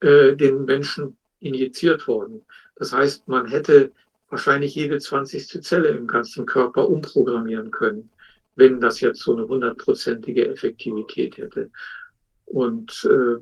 äh, 0.00 0.34
den 0.36 0.64
Menschen 0.64 1.16
injiziert 1.40 2.06
worden. 2.06 2.44
Das 2.76 2.92
heißt, 2.92 3.28
man 3.28 3.46
hätte 3.46 3.92
wahrscheinlich 4.28 4.74
jede 4.74 4.98
20. 4.98 5.62
Zelle 5.62 5.88
im 5.88 6.06
ganzen 6.06 6.46
Körper 6.46 6.88
umprogrammieren 6.88 7.70
können, 7.70 8.10
wenn 8.56 8.80
das 8.80 9.00
jetzt 9.00 9.20
so 9.20 9.34
eine 9.34 9.46
hundertprozentige 9.46 10.48
Effektivität 10.48 11.36
hätte. 11.36 11.70
Und 12.44 13.08
äh, 13.10 13.38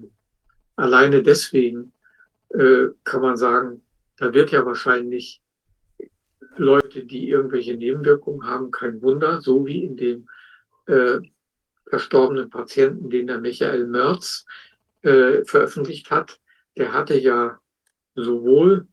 alleine 0.77 1.23
deswegen 1.23 1.93
äh, 2.51 2.89
kann 3.05 3.23
man 3.23 3.37
sagen, 3.37 3.83
da 4.17 4.33
wird 4.33 4.53
ja 4.53 4.65
wahrscheinlich 4.65 5.41
Leute, 6.57 7.05
die 7.05 7.29
irgendwelche 7.29 7.75
Nebenwirkungen 7.75 8.47
haben, 8.47 8.71
kein 8.71 9.03
Wunder, 9.03 9.41
so 9.41 9.67
wie 9.67 9.85
in 9.85 9.97
dem 9.97 10.29
äh, 10.87 11.19
verstorbenen 11.87 12.51
Patienten, 12.51 13.11
den 13.11 13.27
der 13.27 13.39
Michael 13.39 13.87
Merz 13.87 14.45
äh, 15.03 15.45
veröffentlicht 15.45 16.11
hat. 16.11 16.41
Der 16.77 16.93
hatte 16.93 17.19
ja 17.19 17.59
sowohl 18.15 18.89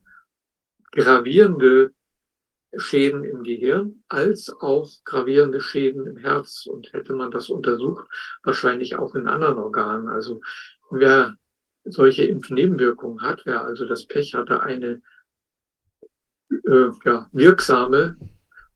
gravierende 0.91 1.93
Schäden 2.77 3.23
im 3.23 3.43
Gehirn 3.43 4.03
als 4.07 4.49
auch 4.61 4.89
gravierende 5.03 5.61
Schäden 5.61 6.05
im 6.05 6.17
Herz. 6.17 6.65
Und 6.65 6.93
hätte 6.93 7.13
man 7.13 7.31
das 7.31 7.49
untersucht, 7.49 8.07
wahrscheinlich 8.43 8.95
auch 8.95 9.15
in 9.15 9.27
anderen 9.27 9.57
Organen. 9.57 10.07
Also 10.07 10.41
wer 10.89 11.35
solche 11.83 12.23
Impfnebenwirkungen 12.25 13.21
hat, 13.21 13.41
wer 13.45 13.63
also 13.63 13.85
das 13.85 14.05
Pech 14.05 14.35
hatte, 14.35 14.61
eine 14.61 15.01
äh, 16.49 16.89
ja, 17.05 17.29
wirksame 17.31 18.17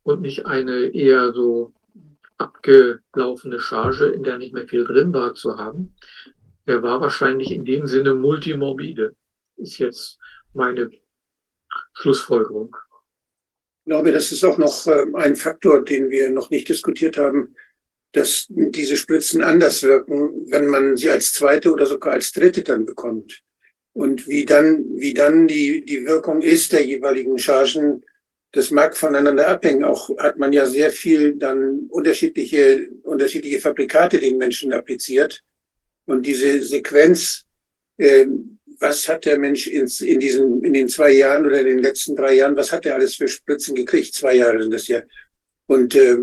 und 0.04 0.22
nicht 0.22 0.46
eine 0.46 0.88
eher 0.94 1.34
so 1.34 1.74
abgelaufene 2.38 3.60
Charge, 3.60 4.08
in 4.08 4.24
der 4.24 4.38
nicht 4.38 4.54
mehr 4.54 4.68
viel 4.68 4.86
drin 4.86 5.14
war, 5.14 5.36
zu 5.36 5.58
haben, 5.58 5.96
der 6.68 6.82
war 6.82 7.00
wahrscheinlich 7.02 7.52
in 7.52 7.66
dem 7.66 7.88
Sinne 7.88 8.14
multimorbide. 8.14 9.16
Ist 9.58 9.78
jetzt 9.78 10.18
meine 10.54 10.90
Schlussfolgerung. 11.94 12.76
Ich 13.86 13.92
glaube, 13.92 14.12
das 14.12 14.32
ist 14.32 14.44
auch 14.44 14.58
noch 14.58 14.88
ähm, 14.88 15.16
ein 15.16 15.36
Faktor, 15.36 15.84
den 15.84 16.10
wir 16.10 16.30
noch 16.32 16.50
nicht 16.50 16.68
diskutiert 16.68 17.18
haben, 17.18 17.56
dass 18.14 18.46
diese 18.50 18.98
Spritzen 18.98 19.44
anders 19.44 19.84
wirken, 19.84 20.50
wenn 20.50 20.68
man 20.68 20.98
sie 20.98 21.10
als 21.10 21.34
zweite 21.34 21.72
oder 21.72 21.86
sogar 21.86 22.14
als 22.14 22.32
dritte 22.32 22.64
dann 22.64 22.86
bekommt. 22.86 23.44
Und 23.94 24.28
wie 24.28 24.46
dann, 24.46 24.98
wie 24.98 25.14
dann 25.14 25.48
die, 25.48 25.86
die 25.86 26.06
Wirkung 26.06 26.42
ist 26.42 26.72
der 26.74 26.86
jeweiligen 26.86 27.38
Chargen, 27.38 28.04
das 28.56 28.72
mag 28.72 28.96
voneinander 28.96 29.50
abhängen. 29.50 29.84
Auch 29.84 30.10
hat 30.18 30.38
man 30.38 30.54
ja 30.54 30.66
sehr 30.66 30.90
viel 30.90 31.36
dann 31.36 31.88
unterschiedliche, 31.90 32.88
unterschiedliche 33.04 33.60
Fabrikate 33.60 34.18
den 34.18 34.38
Menschen 34.38 34.72
appliziert. 34.72 35.44
Und 36.06 36.26
diese 36.26 36.64
Sequenz, 36.64 37.44
äh, 37.98 38.26
was 38.80 39.10
hat 39.10 39.26
der 39.26 39.38
Mensch 39.38 39.68
in, 39.68 39.88
in 40.00 40.20
diesen, 40.22 40.64
in 40.64 40.72
den 40.72 40.88
zwei 40.88 41.12
Jahren 41.12 41.46
oder 41.46 41.60
in 41.60 41.66
den 41.66 41.80
letzten 41.80 42.16
drei 42.16 42.36
Jahren, 42.36 42.56
was 42.56 42.72
hat 42.72 42.86
er 42.86 42.96
alles 42.96 43.16
für 43.16 43.28
Spritzen 43.28 43.76
gekriegt? 43.76 44.14
Zwei 44.14 44.36
Jahre 44.36 44.62
sind 44.62 44.74
das 44.74 44.88
ja. 44.88 45.02
Und 45.68 45.94
äh, 45.96 46.20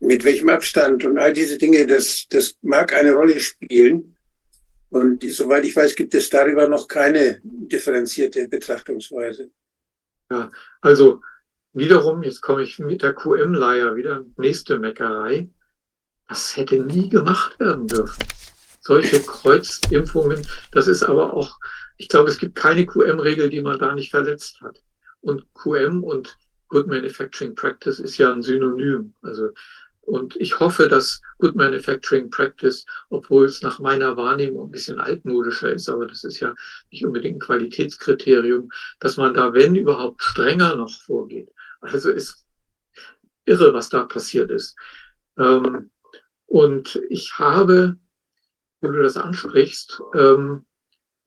mit 0.00 0.24
welchem 0.24 0.50
Abstand 0.50 1.06
und 1.06 1.16
all 1.16 1.32
diese 1.32 1.56
Dinge, 1.56 1.86
das, 1.86 2.26
das 2.28 2.54
mag 2.60 2.92
eine 2.92 3.14
Rolle 3.14 3.40
spielen. 3.40 4.14
Und 4.90 5.24
soweit 5.24 5.64
ich 5.64 5.74
weiß, 5.74 5.94
gibt 5.94 6.14
es 6.14 6.28
darüber 6.28 6.68
noch 6.68 6.86
keine 6.86 7.40
differenzierte 7.42 8.46
Betrachtungsweise. 8.46 9.50
Ja, 10.30 10.50
also 10.82 11.22
wiederum, 11.76 12.22
jetzt 12.22 12.40
komme 12.40 12.62
ich 12.62 12.78
mit 12.78 13.02
der 13.02 13.14
QM-Leier 13.14 13.96
wieder, 13.96 14.24
nächste 14.36 14.78
Meckerei. 14.78 15.48
Das 16.28 16.56
hätte 16.56 16.78
nie 16.80 17.08
gemacht 17.08 17.58
werden 17.60 17.86
dürfen. 17.86 18.24
Solche 18.80 19.20
Kreuzimpfungen, 19.20 20.46
das 20.72 20.86
ist 20.86 21.02
aber 21.02 21.34
auch, 21.34 21.58
ich 21.96 22.08
glaube, 22.08 22.30
es 22.30 22.38
gibt 22.38 22.54
keine 22.54 22.86
QM-Regel, 22.86 23.50
die 23.50 23.62
man 23.62 23.78
da 23.78 23.94
nicht 23.94 24.10
verletzt 24.10 24.60
hat. 24.60 24.82
Und 25.20 25.44
QM 25.54 26.02
und 26.02 26.36
Good 26.68 26.88
Manufacturing 26.88 27.54
Practice 27.54 28.00
ist 28.00 28.18
ja 28.18 28.32
ein 28.32 28.42
Synonym. 28.42 29.14
Also 29.22 29.50
und 30.06 30.36
ich 30.36 30.60
hoffe, 30.60 30.88
dass 30.88 31.20
Good 31.38 31.56
Manufacturing 31.56 32.30
Practice, 32.30 32.86
obwohl 33.10 33.46
es 33.46 33.60
nach 33.62 33.80
meiner 33.80 34.16
Wahrnehmung 34.16 34.68
ein 34.68 34.70
bisschen 34.70 35.00
altmodischer 35.00 35.72
ist, 35.72 35.88
aber 35.88 36.06
das 36.06 36.22
ist 36.22 36.38
ja 36.38 36.54
nicht 36.92 37.04
unbedingt 37.04 37.36
ein 37.36 37.40
Qualitätskriterium, 37.40 38.70
dass 39.00 39.16
man 39.16 39.34
da, 39.34 39.52
wenn 39.52 39.74
überhaupt, 39.74 40.22
strenger 40.22 40.76
noch 40.76 40.92
vorgeht. 41.02 41.50
Also 41.86 42.10
ist 42.10 42.44
irre, 43.44 43.72
was 43.74 43.88
da 43.88 44.04
passiert 44.04 44.50
ist. 44.50 44.76
Ähm, 45.38 45.90
und 46.46 47.00
ich 47.08 47.38
habe, 47.38 47.96
wenn 48.80 48.92
du 48.92 49.02
das 49.02 49.16
ansprichst, 49.16 50.00
ähm, 50.14 50.66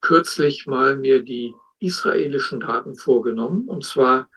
kürzlich 0.02 0.66
mal 0.66 0.96
mir 0.98 1.24
die 1.24 1.54
israelischen 1.80 2.60
Daten 2.60 2.96
vorgenommen, 2.96 3.68
und 3.68 3.86
zwar 3.86 4.30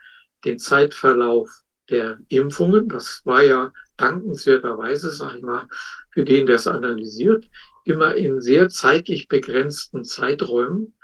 den 0.45 0.59
Zeitverlauf 0.59 1.51
der 1.91 2.19
Impfungen. 2.29 2.89
Das 2.89 3.23
war 3.25 3.43
ja 3.43 3.73
dankenswerterweise, 3.97 5.11
sage 5.11 5.39
ich 5.39 5.45
mal, 5.45 5.69
für 6.11 6.25
den, 6.25 6.47
der 6.47 6.57
es 6.57 6.67
analysiert, 6.67 7.49
immer 7.85 8.15
in 8.15 8.41
sehr 8.41 8.69
zeitlich 8.69 9.29
begrenzten 9.29 10.05
Zeiträumen 10.05 10.95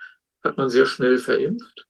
hat 0.45 0.57
man 0.57 0.71
sehr 0.71 0.87
schnell 0.87 1.19
verimpft. 1.19 1.88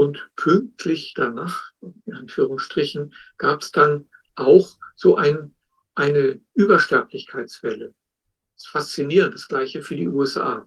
Und 0.00 0.30
pünktlich 0.34 1.12
danach, 1.14 1.72
in 1.82 2.14
Anführungsstrichen, 2.14 3.12
gab 3.36 3.60
es 3.60 3.70
dann 3.70 4.08
auch 4.34 4.78
so 4.96 5.16
ein, 5.16 5.54
eine 5.94 6.40
Übersterblichkeitswelle. 6.54 7.88
Das 8.54 8.64
ist 8.64 8.68
faszinierend, 8.68 9.34
das 9.34 9.46
gleiche 9.46 9.82
für 9.82 9.96
die 9.96 10.08
USA. 10.08 10.66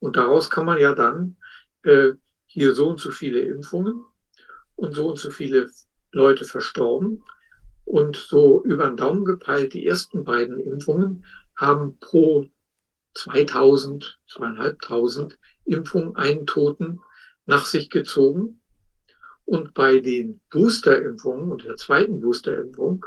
Und 0.00 0.16
daraus 0.16 0.50
kann 0.50 0.66
man 0.66 0.80
ja 0.80 0.92
dann 0.92 1.36
äh, 1.84 2.14
hier 2.46 2.74
so 2.74 2.88
und 2.88 2.98
so 2.98 3.12
viele 3.12 3.42
Impfungen 3.42 4.04
und 4.74 4.92
so 4.92 5.06
und 5.06 5.20
so 5.20 5.30
viele 5.30 5.70
Leute 6.10 6.44
verstorben. 6.44 7.22
Und 7.84 8.16
so 8.16 8.64
über 8.64 8.88
den 8.88 8.96
Daumen 8.96 9.24
gepeilt, 9.24 9.72
die 9.74 9.86
ersten 9.86 10.24
beiden 10.24 10.58
Impfungen 10.58 11.24
haben 11.54 11.96
pro 12.00 12.48
2000, 13.14 14.18
2500 14.32 15.38
Impfungen 15.64 16.16
einen 16.16 16.44
Toten 16.44 17.00
nach 17.46 17.66
sich 17.66 17.88
gezogen. 17.88 18.60
Und 19.46 19.74
bei 19.74 20.00
den 20.00 20.40
Boosterimpfungen 20.50 21.52
und 21.52 21.64
der 21.64 21.76
zweiten 21.76 22.20
Boosterimpfung, 22.20 23.04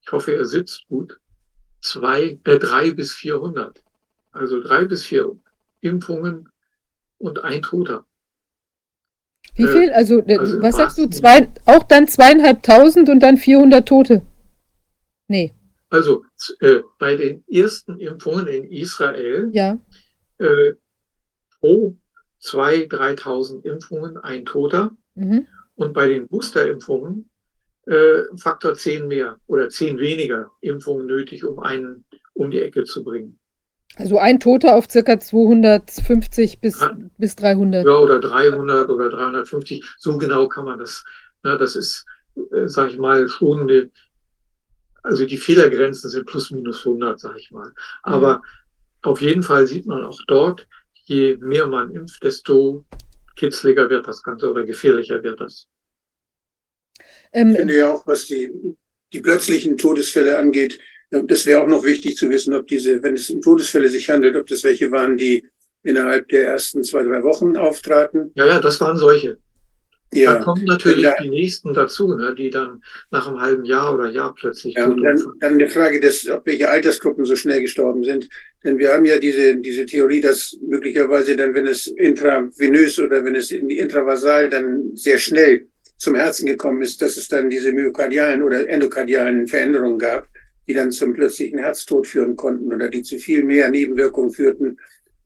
ich 0.00 0.12
hoffe, 0.12 0.34
er 0.34 0.46
sitzt 0.46 0.86
gut, 0.88 1.18
zwei, 1.80 2.38
äh, 2.44 2.58
drei 2.58 2.92
bis 2.92 3.12
400. 3.12 3.82
Also 4.32 4.62
drei 4.62 4.84
bis 4.84 5.04
vier 5.04 5.34
Impfungen 5.80 6.48
und 7.18 7.42
ein 7.42 7.62
Toter. 7.62 8.04
Wie 9.54 9.64
äh, 9.64 9.68
viel? 9.68 9.90
Also, 9.92 10.18
äh, 10.26 10.38
also 10.38 10.60
was 10.60 10.76
sagst 10.76 10.98
du? 10.98 11.08
Zwei, 11.08 11.48
auch 11.64 11.82
dann 11.84 12.08
zweieinhalbtausend 12.08 13.08
und 13.08 13.20
dann 13.20 13.38
400 13.38 13.86
Tote? 13.86 14.22
Nee. 15.28 15.54
Also 15.88 16.24
äh, 16.60 16.80
bei 16.98 17.16
den 17.16 17.44
ersten 17.48 17.98
Impfungen 17.98 18.46
in 18.48 18.64
Israel 18.64 19.50
ja. 19.52 19.78
äh, 20.38 20.74
pro 21.60 21.96
2.000, 22.42 22.88
3.000 22.88 23.64
Impfungen 23.64 24.18
ein 24.18 24.44
Toter. 24.44 24.90
Mhm. 25.14 25.46
Und 25.76 25.92
bei 25.92 26.08
den 26.08 26.26
Boosterimpfungen 26.28 27.30
äh, 27.86 28.24
Faktor 28.36 28.74
10 28.74 29.06
mehr 29.06 29.38
oder 29.46 29.68
10 29.68 29.98
weniger 29.98 30.50
Impfungen 30.60 31.06
nötig, 31.06 31.44
um 31.44 31.60
einen 31.60 32.04
um 32.34 32.50
die 32.50 32.60
Ecke 32.60 32.84
zu 32.84 33.02
bringen. 33.02 33.38
Also 33.96 34.18
ein 34.18 34.38
Toter 34.40 34.76
auf 34.76 34.88
circa 34.90 35.18
250 35.18 36.60
bis, 36.60 36.80
ja. 36.80 36.96
bis 37.16 37.36
300. 37.36 37.86
Ja, 37.86 37.96
oder 37.96 38.20
300 38.20 38.90
oder 38.90 39.08
350. 39.08 39.84
So 39.98 40.18
genau 40.18 40.48
kann 40.48 40.66
man 40.66 40.78
das. 40.78 41.02
Na, 41.42 41.56
das 41.56 41.76
ist, 41.76 42.04
äh, 42.52 42.68
sage 42.68 42.90
ich 42.90 42.98
mal, 42.98 43.28
schon 43.28 43.62
eine, 43.62 43.90
also 45.02 45.24
die 45.24 45.38
Fehlergrenzen 45.38 46.10
sind 46.10 46.26
plus 46.26 46.50
minus 46.50 46.84
100, 46.84 47.18
sage 47.18 47.38
ich 47.38 47.50
mal. 47.50 47.72
Aber 48.02 48.38
mhm. 48.38 48.42
auf 49.02 49.22
jeden 49.22 49.42
Fall 49.42 49.66
sieht 49.66 49.86
man 49.86 50.04
auch 50.04 50.20
dort, 50.26 50.66
je 51.04 51.38
mehr 51.40 51.66
man 51.66 51.90
impft, 51.92 52.22
desto 52.22 52.84
kitzliger 53.36 53.88
wird 53.88 54.06
das 54.06 54.22
Ganze 54.22 54.50
oder 54.50 54.64
gefährlicher 54.64 55.22
wird 55.22 55.40
das. 55.40 55.68
Ähm, 57.32 57.50
ich 57.50 57.58
finde 57.58 57.76
ja 57.76 57.92
auch, 57.92 58.06
was 58.06 58.26
die, 58.26 58.50
die 59.12 59.20
plötzlichen 59.20 59.76
Todesfälle 59.76 60.38
angeht, 60.38 60.78
das 61.10 61.46
wäre 61.46 61.62
auch 61.62 61.68
noch 61.68 61.84
wichtig 61.84 62.16
zu 62.16 62.28
wissen, 62.30 62.54
ob 62.54 62.66
diese, 62.66 63.02
wenn 63.02 63.14
es 63.14 63.30
um 63.30 63.40
Todesfälle 63.40 63.88
sich 63.88 64.10
handelt, 64.10 64.36
ob 64.36 64.46
das 64.46 64.64
welche 64.64 64.90
waren, 64.90 65.16
die 65.16 65.46
innerhalb 65.82 66.28
der 66.28 66.48
ersten 66.48 66.82
zwei, 66.82 67.04
drei 67.04 67.22
Wochen 67.22 67.56
auftraten. 67.56 68.32
Ja, 68.34 68.46
ja, 68.46 68.60
das 68.60 68.80
waren 68.80 68.96
solche. 68.96 69.38
Ja. 70.12 70.34
Da 70.34 70.44
kommen 70.44 70.64
natürlich 70.64 71.02
da, 71.02 71.14
die 71.20 71.28
nächsten 71.28 71.74
dazu, 71.74 72.16
ne, 72.16 72.34
die 72.34 72.50
dann 72.50 72.82
nach 73.10 73.26
einem 73.26 73.40
halben 73.40 73.64
Jahr 73.64 73.92
oder 73.92 74.08
Jahr 74.10 74.34
plötzlich. 74.34 74.74
Ja, 74.74 74.86
und 74.86 75.02
dann, 75.02 75.20
dann 75.40 75.58
die 75.58 75.66
Frage, 75.68 76.00
des, 76.00 76.28
ob 76.30 76.46
welche 76.46 76.68
Altersgruppen 76.68 77.24
so 77.24 77.36
schnell 77.36 77.60
gestorben 77.60 78.04
sind. 78.04 78.28
Denn 78.64 78.78
wir 78.78 78.92
haben 78.92 79.04
ja 79.04 79.18
diese, 79.18 79.56
diese 79.56 79.84
Theorie, 79.84 80.20
dass 80.20 80.56
möglicherweise 80.66 81.36
dann, 81.36 81.54
wenn 81.54 81.66
es 81.66 81.88
intravenös 81.88 82.98
oder 82.98 83.24
wenn 83.24 83.34
es 83.34 83.50
in 83.50 83.68
die 83.68 83.78
intravasal 83.78 84.48
dann 84.48 84.94
sehr 84.94 85.18
schnell 85.18 85.66
zum 85.98 86.14
Herzen 86.14 86.46
gekommen 86.46 86.82
ist, 86.82 87.02
dass 87.02 87.16
es 87.16 87.28
dann 87.28 87.50
diese 87.50 87.72
myokardialen 87.72 88.42
oder 88.42 88.68
endokardialen 88.68 89.46
Veränderungen 89.46 89.98
gab 89.98 90.28
die 90.66 90.74
dann 90.74 90.90
zum 90.90 91.14
plötzlichen 91.14 91.58
Herztod 91.58 92.06
führen 92.06 92.36
konnten 92.36 92.72
oder 92.72 92.88
die 92.88 93.02
zu 93.02 93.18
viel 93.18 93.44
mehr 93.44 93.70
Nebenwirkungen 93.70 94.32
führten, 94.32 94.78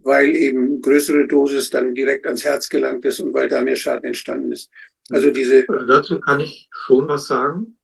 weil 0.02 0.31
eben 0.31 0.81
größere 0.81 1.27
Dosis 1.27 1.70
dann 1.70 1.94
direkt 1.94 2.27
ans 2.27 2.44
Herz 2.44 2.68
gelangt 2.68 3.05
ist 3.05 3.20
und 3.20 3.35
weil 3.35 3.48
da 3.48 3.60
mehr 3.60 3.77
Schaden 3.77 4.05
entstanden 4.05 4.52
ist. 4.52 4.70
Also 5.10 5.31
diese. 5.31 5.64
Dazu 5.66 6.20
kann 6.20 6.40
ich 6.40 6.68
schon 6.70 7.09
was 7.09 7.27
sagen. 7.27 7.77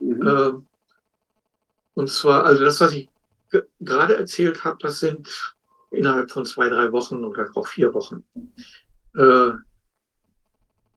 Mhm. 0.00 0.26
Äh, 0.26 0.52
und 1.94 2.10
zwar, 2.10 2.44
also 2.44 2.64
das, 2.64 2.80
was 2.80 2.92
ich 2.92 3.08
gerade 3.80 4.16
erzählt 4.16 4.64
habe, 4.64 4.78
das 4.80 5.00
sind 5.00 5.54
innerhalb 5.90 6.30
von 6.30 6.44
zwei, 6.44 6.68
drei 6.68 6.90
Wochen 6.92 7.24
oder 7.24 7.48
auch 7.54 7.66
vier 7.68 7.94
Wochen. 7.94 8.24
Äh, 9.16 9.52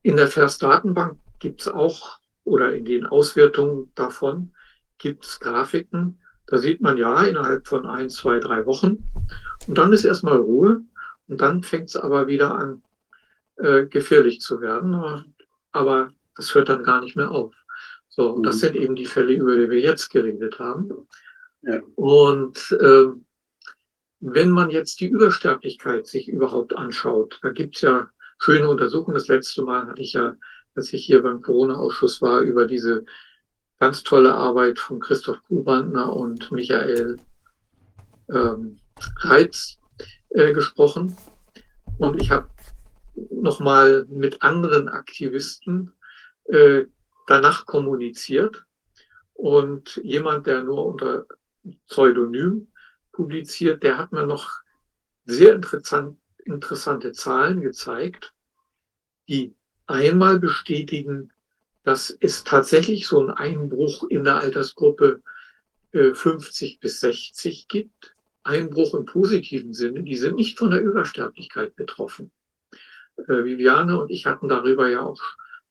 in 0.01 0.17
der 0.17 0.27
FAIRS-Datenbank 0.27 1.19
gibt 1.39 1.61
es 1.61 1.67
auch, 1.67 2.19
oder 2.45 2.73
in 2.73 2.85
den 2.85 3.05
Auswertungen 3.05 3.91
davon, 3.93 4.53
gibt 4.97 5.25
es 5.25 5.39
Grafiken, 5.39 6.19
da 6.47 6.57
sieht 6.57 6.81
man 6.81 6.97
ja 6.97 7.23
innerhalb 7.23 7.67
von 7.67 7.85
ein, 7.85 8.09
zwei, 8.09 8.39
drei 8.39 8.65
Wochen. 8.65 9.03
Und 9.67 9.77
dann 9.77 9.93
ist 9.93 10.05
erstmal 10.05 10.37
Ruhe 10.37 10.83
und 11.27 11.41
dann 11.41 11.63
fängt 11.63 11.89
es 11.89 11.95
aber 11.95 12.27
wieder 12.27 12.55
an, 12.55 12.83
äh, 13.57 13.85
gefährlich 13.85 14.39
zu 14.39 14.61
werden. 14.61 15.33
Aber 15.71 16.11
das 16.35 16.53
hört 16.55 16.69
dann 16.69 16.83
gar 16.83 17.01
nicht 17.01 17.15
mehr 17.15 17.31
auf. 17.31 17.53
So, 18.09 18.31
und 18.31 18.43
das 18.43 18.55
mhm. 18.55 18.59
sind 18.59 18.75
eben 18.75 18.95
die 18.95 19.05
Fälle, 19.05 19.33
über 19.33 19.55
die 19.55 19.69
wir 19.69 19.79
jetzt 19.79 20.09
geredet 20.09 20.59
haben. 20.59 21.07
Ja. 21.61 21.81
Und 21.95 22.71
äh, 22.79 23.07
wenn 24.19 24.49
man 24.49 24.69
jetzt 24.69 24.99
die 24.99 25.07
Übersterblichkeit 25.07 26.07
sich 26.07 26.27
überhaupt 26.27 26.75
anschaut, 26.75 27.39
da 27.43 27.49
gibt 27.49 27.75
es 27.75 27.81
ja 27.81 28.09
schöne 28.39 28.69
Untersuchungen. 28.69 29.15
Das 29.15 29.27
letzte 29.27 29.63
Mal 29.63 29.87
hatte 29.87 30.01
ich 30.01 30.13
ja, 30.13 30.35
als 30.75 30.93
ich 30.93 31.05
hier 31.05 31.21
beim 31.21 31.41
Corona-Ausschuss 31.41 32.21
war, 32.21 32.41
über 32.41 32.65
diese 32.65 33.05
ganz 33.79 34.03
tolle 34.03 34.33
Arbeit 34.33 34.79
von 34.79 34.99
Christoph 34.99 35.43
Kuhbandner 35.47 36.15
und 36.15 36.51
Michael 36.51 37.17
ähm, 38.29 38.79
Reitz 39.17 39.77
äh, 40.29 40.53
gesprochen. 40.53 41.17
Und 41.97 42.21
ich 42.21 42.31
habe 42.31 42.49
nochmal 43.31 44.05
mit 44.09 44.41
anderen 44.41 44.89
Aktivisten 44.89 45.93
äh, 46.45 46.85
danach 47.27 47.65
kommuniziert. 47.65 48.65
Und 49.33 49.99
jemand, 50.03 50.47
der 50.47 50.63
nur 50.63 50.85
unter 50.85 51.25
Pseudonym 51.87 52.67
publiziert, 53.11 53.83
der 53.83 53.97
hat 53.97 54.11
mir 54.11 54.25
noch 54.25 54.51
sehr 55.25 55.53
interessant, 55.53 56.17
interessante 56.45 57.11
Zahlen 57.11 57.61
gezeigt, 57.61 58.33
die 59.27 59.55
einmal 59.85 60.39
bestätigen, 60.39 61.31
dass 61.83 62.15
es 62.19 62.43
tatsächlich 62.43 63.07
so 63.07 63.19
einen 63.19 63.31
Einbruch 63.31 64.03
in 64.09 64.23
der 64.23 64.37
Altersgruppe 64.37 65.21
äh, 65.91 66.13
50 66.13 66.79
bis 66.79 66.99
60 66.99 67.67
gibt. 67.67 68.15
Einbruch 68.47 68.93
im 68.93 69.05
positiven 69.05 69.73
Sinne, 69.73 70.03
die 70.03 70.15
sind 70.15 70.35
nicht 70.35 70.57
von 70.57 70.71
der 70.71 70.81
Übersterblichkeit 70.81 71.75
betroffen. 71.75 72.31
Äh, 73.17 73.43
Viviane 73.43 73.99
und 73.99 74.09
ich 74.09 74.25
hatten 74.25 74.47
darüber 74.47 74.89
ja 74.89 75.01
auch 75.01 75.21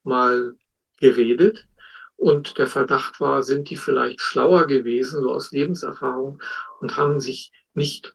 mal 0.03 0.55
geredet. 0.99 1.67
Und 2.17 2.57
der 2.57 2.67
Verdacht 2.67 3.21
war, 3.21 3.43
sind 3.43 3.69
die 3.69 3.77
vielleicht 3.77 4.21
schlauer 4.21 4.67
gewesen, 4.67 5.23
so 5.23 5.33
aus 5.33 5.53
Lebenserfahrung, 5.53 6.43
und 6.81 6.97
haben 6.97 7.21
sich 7.21 7.53
nicht 7.75 8.13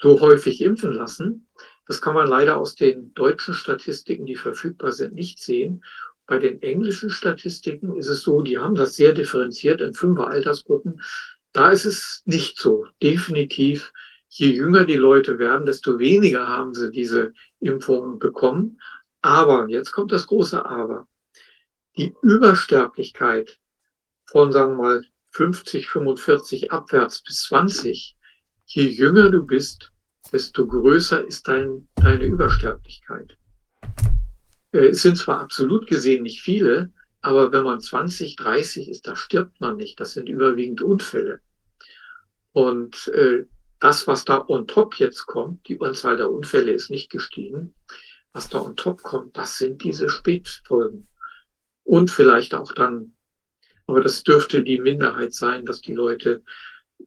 so 0.00 0.20
häufig 0.20 0.60
impfen 0.60 0.92
lassen. 0.92 1.48
Das 1.86 2.00
kann 2.00 2.14
man 2.14 2.26
leider 2.26 2.56
aus 2.56 2.74
den 2.74 3.14
deutschen 3.14 3.54
Statistiken, 3.54 4.26
die 4.26 4.36
verfügbar 4.36 4.92
sind, 4.92 5.14
nicht 5.14 5.38
sehen. 5.38 5.84
Bei 6.26 6.38
den 6.38 6.62
englischen 6.62 7.10
Statistiken 7.10 7.96
ist 7.96 8.08
es 8.08 8.22
so, 8.22 8.40
die 8.40 8.58
haben 8.58 8.74
das 8.74 8.96
sehr 8.96 9.12
differenziert 9.12 9.80
in 9.80 9.94
fünfer 9.94 10.28
Altersgruppen. 10.28 11.00
Da 11.54 11.70
ist 11.70 11.84
es 11.84 12.22
nicht 12.26 12.58
so. 12.58 12.86
Definitiv, 13.00 13.92
je 14.28 14.48
jünger 14.50 14.84
die 14.84 14.96
Leute 14.96 15.38
werden, 15.38 15.66
desto 15.66 15.98
weniger 16.00 16.48
haben 16.48 16.74
sie 16.74 16.90
diese 16.90 17.32
Impfungen 17.60 18.18
bekommen. 18.18 18.80
Aber, 19.22 19.68
jetzt 19.68 19.92
kommt 19.92 20.10
das 20.12 20.26
große 20.26 20.66
Aber 20.66 21.06
die 21.96 22.12
Übersterblichkeit 22.22 23.58
von, 24.26 24.50
sagen 24.50 24.76
wir 24.76 24.82
mal, 24.82 25.04
50, 25.30 25.88
45 25.88 26.72
abwärts 26.72 27.22
bis 27.22 27.42
20, 27.44 28.16
je 28.66 28.88
jünger 28.88 29.30
du 29.30 29.46
bist, 29.46 29.92
desto 30.32 30.66
größer 30.66 31.24
ist 31.24 31.46
dein, 31.46 31.88
deine 31.94 32.24
Übersterblichkeit. 32.24 33.38
Äh, 34.72 34.88
es 34.88 35.02
sind 35.02 35.18
zwar 35.18 35.40
absolut 35.40 35.86
gesehen 35.86 36.24
nicht 36.24 36.40
viele, 36.40 36.92
aber 37.24 37.52
wenn 37.52 37.64
man 37.64 37.80
20, 37.80 38.36
30 38.36 38.90
ist, 38.90 39.06
da 39.06 39.16
stirbt 39.16 39.58
man 39.58 39.76
nicht. 39.76 39.98
Das 39.98 40.12
sind 40.12 40.28
überwiegend 40.28 40.82
Unfälle. 40.82 41.40
Und 42.52 43.08
äh, 43.08 43.46
das, 43.80 44.06
was 44.06 44.26
da 44.26 44.44
on 44.46 44.66
top 44.66 44.96
jetzt 44.96 45.24
kommt, 45.24 45.66
die 45.66 45.80
Anzahl 45.80 46.18
der 46.18 46.30
Unfälle 46.30 46.72
ist 46.72 46.90
nicht 46.90 47.10
gestiegen, 47.10 47.74
was 48.34 48.50
da 48.50 48.60
on 48.60 48.76
top 48.76 49.02
kommt, 49.02 49.38
das 49.38 49.56
sind 49.56 49.82
diese 49.82 50.10
Spätfolgen. 50.10 51.08
Und 51.82 52.10
vielleicht 52.10 52.54
auch 52.54 52.72
dann, 52.72 53.14
aber 53.86 54.02
das 54.02 54.22
dürfte 54.22 54.62
die 54.62 54.80
Minderheit 54.80 55.32
sein, 55.32 55.64
dass 55.64 55.80
die 55.80 55.94
Leute 55.94 56.42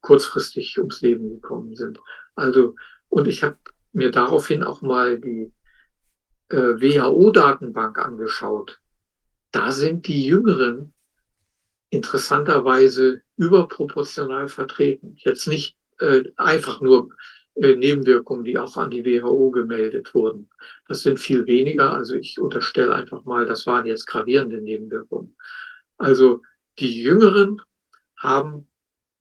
kurzfristig 0.02 0.80
ums 0.80 1.02
Leben 1.02 1.30
gekommen 1.30 1.76
sind. 1.76 2.00
Also, 2.34 2.76
und 3.10 3.28
ich 3.28 3.44
habe 3.44 3.58
mir 3.94 4.10
daraufhin 4.10 4.64
auch 4.64 4.82
mal 4.82 5.20
die 5.20 5.54
äh, 6.50 6.58
WHO-Datenbank 6.58 8.00
angeschaut. 8.00 8.80
Da 9.58 9.72
sind 9.72 10.06
die 10.06 10.24
Jüngeren 10.24 10.94
interessanterweise 11.90 13.24
überproportional 13.38 14.50
vertreten. 14.50 15.16
Jetzt 15.18 15.48
nicht 15.48 15.76
äh, 15.98 16.26
einfach 16.36 16.80
nur 16.80 17.10
äh, 17.56 17.76
Nebenwirkungen, 17.76 18.44
die 18.44 18.60
auch 18.60 18.78
an 18.78 18.92
die 18.92 19.04
WHO 19.04 19.50
gemeldet 19.50 20.14
wurden. 20.14 20.48
Das 20.88 21.02
sind 21.02 21.20
viel 21.20 21.48
weniger. 21.48 21.92
Also 21.92 22.14
ich 22.14 22.40
unterstelle 22.40 22.94
einfach 22.94 23.24
mal, 23.24 23.48
das 23.48 23.66
waren 23.66 23.88
jetzt 23.88 24.06
gravierende 24.06 24.62
Nebenwirkungen. 24.62 25.36
Also 25.98 26.44
die 26.78 27.02
Jüngeren 27.02 27.60
haben 28.16 28.68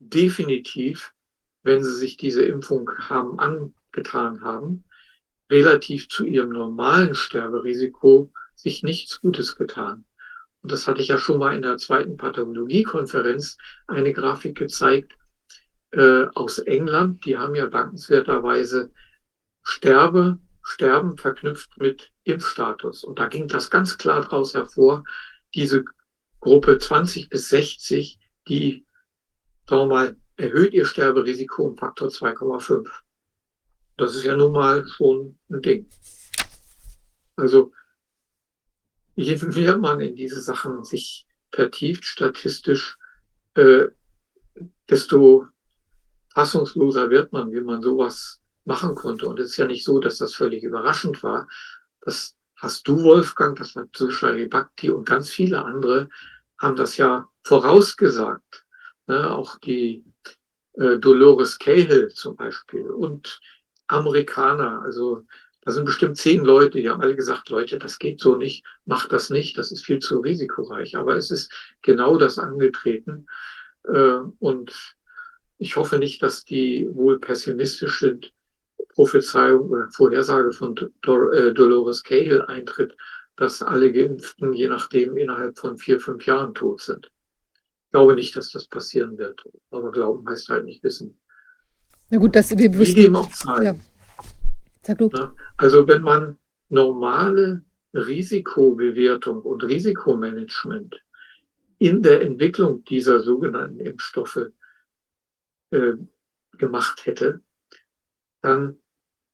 definitiv, 0.00 1.14
wenn 1.62 1.82
sie 1.82 1.94
sich 1.94 2.18
diese 2.18 2.44
Impfung 2.44 2.90
haben 2.98 3.38
angetan 3.38 4.42
haben, 4.42 4.84
relativ 5.50 6.10
zu 6.10 6.26
ihrem 6.26 6.50
normalen 6.50 7.14
Sterberisiko 7.14 8.30
sich 8.54 8.82
nichts 8.82 9.20
Gutes 9.22 9.56
getan. 9.56 10.05
Und 10.66 10.72
das 10.72 10.88
hatte 10.88 11.00
ich 11.00 11.06
ja 11.06 11.16
schon 11.16 11.38
mal 11.38 11.54
in 11.54 11.62
der 11.62 11.76
zweiten 11.78 12.16
Pathologiekonferenz 12.16 13.56
eine 13.86 14.12
Grafik 14.12 14.58
gezeigt, 14.58 15.16
äh, 15.92 16.24
aus 16.34 16.58
England, 16.58 17.24
die 17.24 17.38
haben 17.38 17.54
ja 17.54 17.68
dankenswerterweise 17.68 18.90
Sterbe, 19.62 20.40
Sterben 20.64 21.18
verknüpft 21.18 21.78
mit 21.78 22.10
Impfstatus. 22.24 23.04
Und 23.04 23.20
da 23.20 23.28
ging 23.28 23.46
das 23.46 23.70
ganz 23.70 23.96
klar 23.96 24.22
daraus 24.22 24.54
hervor, 24.54 25.04
diese 25.54 25.84
Gruppe 26.40 26.78
20 26.78 27.28
bis 27.28 27.48
60, 27.50 28.18
die, 28.48 28.84
sagen 29.68 29.82
wir 29.82 29.86
mal, 29.86 30.16
erhöht 30.36 30.74
ihr 30.74 30.84
Sterberisiko 30.84 31.62
um 31.62 31.78
Faktor 31.78 32.08
2,5. 32.08 32.90
Das 33.98 34.16
ist 34.16 34.24
ja 34.24 34.36
nun 34.36 34.50
mal 34.50 34.84
schon 34.88 35.38
ein 35.48 35.62
Ding. 35.62 35.88
Also, 37.36 37.70
je 39.16 39.36
mehr 39.36 39.78
man 39.78 40.00
in 40.00 40.14
diese 40.14 40.40
Sachen 40.40 40.84
sich 40.84 41.26
vertieft, 41.52 42.04
statistisch, 42.04 42.96
äh, 43.54 43.86
desto 44.88 45.46
fassungsloser 46.34 47.10
wird 47.10 47.32
man, 47.32 47.50
wie 47.52 47.62
man 47.62 47.82
sowas 47.82 48.40
machen 48.64 48.94
konnte. 48.94 49.26
Und 49.26 49.40
es 49.40 49.50
ist 49.50 49.56
ja 49.56 49.66
nicht 49.66 49.84
so, 49.84 49.98
dass 49.98 50.18
das 50.18 50.34
völlig 50.34 50.62
überraschend 50.62 51.22
war. 51.22 51.48
Das 52.02 52.36
hast 52.56 52.86
du, 52.86 53.02
Wolfgang, 53.02 53.58
das 53.58 53.74
hat 53.74 53.88
Sushari 53.96 54.46
Bhakti 54.46 54.90
und 54.90 55.06
ganz 55.06 55.30
viele 55.30 55.64
andere 55.64 56.08
haben 56.58 56.76
das 56.76 56.96
ja 56.96 57.28
vorausgesagt. 57.44 58.66
Ne? 59.06 59.30
Auch 59.30 59.58
die 59.58 60.04
äh, 60.74 60.98
Dolores 60.98 61.58
Cahill 61.58 62.08
zum 62.08 62.36
Beispiel 62.36 62.86
und 62.90 63.40
Amerikaner. 63.86 64.82
Also 64.82 65.24
da 65.66 65.72
sind 65.72 65.84
bestimmt 65.84 66.16
zehn 66.16 66.44
Leute, 66.44 66.80
die 66.80 66.88
haben 66.88 67.02
alle 67.02 67.16
gesagt, 67.16 67.48
Leute, 67.48 67.80
das 67.80 67.98
geht 67.98 68.20
so 68.20 68.36
nicht, 68.36 68.64
macht 68.84 69.10
das 69.10 69.30
nicht, 69.30 69.58
das 69.58 69.72
ist 69.72 69.84
viel 69.84 69.98
zu 69.98 70.20
risikoreich. 70.20 70.96
Aber 70.96 71.16
es 71.16 71.32
ist 71.32 71.52
genau 71.82 72.16
das 72.16 72.38
angetreten. 72.38 73.26
Äh, 73.82 74.18
und 74.38 74.94
ich 75.58 75.74
hoffe 75.74 75.98
nicht, 75.98 76.22
dass 76.22 76.44
die 76.44 76.88
wohl 76.92 77.18
pessimistische 77.18 78.20
Prophezeiung 78.90 79.68
oder 79.70 79.88
Vorhersage 79.90 80.52
von 80.52 80.76
äh, 80.76 81.52
Dolores 81.52 82.04
Cahill 82.04 82.42
eintritt, 82.42 82.96
dass 83.34 83.60
alle 83.60 83.92
Geimpften 83.92 84.52
je 84.52 84.68
nachdem 84.68 85.16
innerhalb 85.16 85.58
von 85.58 85.78
vier, 85.78 85.98
fünf 85.98 86.24
Jahren 86.26 86.54
tot 86.54 86.80
sind. 86.80 87.10
Ich 87.86 87.90
glaube 87.90 88.14
nicht, 88.14 88.36
dass 88.36 88.52
das 88.52 88.68
passieren 88.68 89.18
wird. 89.18 89.42
Aber 89.72 89.90
glauben 89.90 90.28
heißt 90.28 90.48
halt 90.48 90.64
nicht 90.64 90.84
wissen. 90.84 91.18
Na 92.08 92.18
gut, 92.18 92.36
das 92.36 92.56
wir 92.56 92.72
Wie 92.72 92.94
dem 92.94 93.16
auch 93.16 93.34
sei. 93.34 93.64
Ja. 93.64 93.74
Sag 94.86 94.98
du. 94.98 95.10
Also 95.56 95.88
wenn 95.88 96.02
man 96.02 96.38
normale 96.68 97.64
Risikobewertung 97.92 99.42
und 99.42 99.64
Risikomanagement 99.64 101.02
in 101.78 102.02
der 102.02 102.22
Entwicklung 102.22 102.84
dieser 102.84 103.20
sogenannten 103.20 103.80
Impfstoffe 103.80 104.50
äh, 105.70 105.92
gemacht 106.56 107.04
hätte, 107.04 107.40
dann 108.42 108.78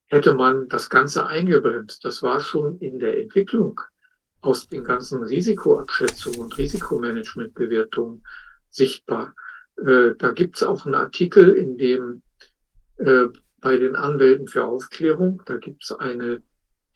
hätte 0.07 0.35
man 0.35 0.69
das 0.69 0.89
Ganze 0.89 1.27
eingebremst. 1.27 2.05
Das 2.05 2.23
war 2.23 2.41
schon 2.41 2.79
in 2.79 2.99
der 2.99 3.19
Entwicklung 3.19 3.79
aus 4.41 4.69
den 4.69 4.85
ganzen 4.85 5.23
Risikoabschätzungen 5.23 6.41
und 6.41 6.57
Risikomanagementbewertungen 6.57 8.25
sichtbar. 8.71 9.35
Äh, 9.77 10.15
da 10.19 10.33
gibt 10.33 10.57
es 10.57 10.63
auch 10.63 10.87
einen 10.87 10.95
Artikel, 10.95 11.51
in 11.51 11.77
dem 11.77 12.23
äh, 12.97 13.27
bei 13.63 13.79
den 13.79 13.97
Anwälten 13.97 14.47
für 14.47 14.65
Aufklärung, 14.65 15.43
da 15.47 15.57
gibt 15.57 15.85
es 15.85 15.93
eine, 15.93 16.43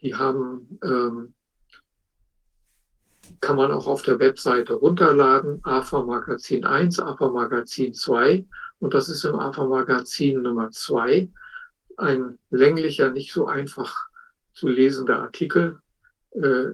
die 0.02 0.14
haben, 0.14 0.78
ähm, 0.84 1.34
kann 3.40 3.56
man 3.56 3.72
auch 3.72 3.86
auf 3.86 4.02
der 4.02 4.18
Webseite 4.18 4.74
runterladen, 4.74 5.60
AFA 5.64 6.02
Magazin 6.02 6.66
1, 6.66 7.01
AFA 7.01 7.30
Magazin 7.30 7.94
2 7.94 8.44
und 8.78 8.94
das 8.94 9.09
ist 9.09 9.24
im 9.24 9.38
AFA-Magazin 9.38 10.43
Nummer 10.43 10.70
zwei 10.70 11.30
ein 11.97 12.38
länglicher, 12.51 13.10
nicht 13.10 13.32
so 13.32 13.47
einfach 13.47 14.09
zu 14.52 14.68
lesender 14.68 15.20
Artikel. 15.20 15.80
Äh, 16.32 16.72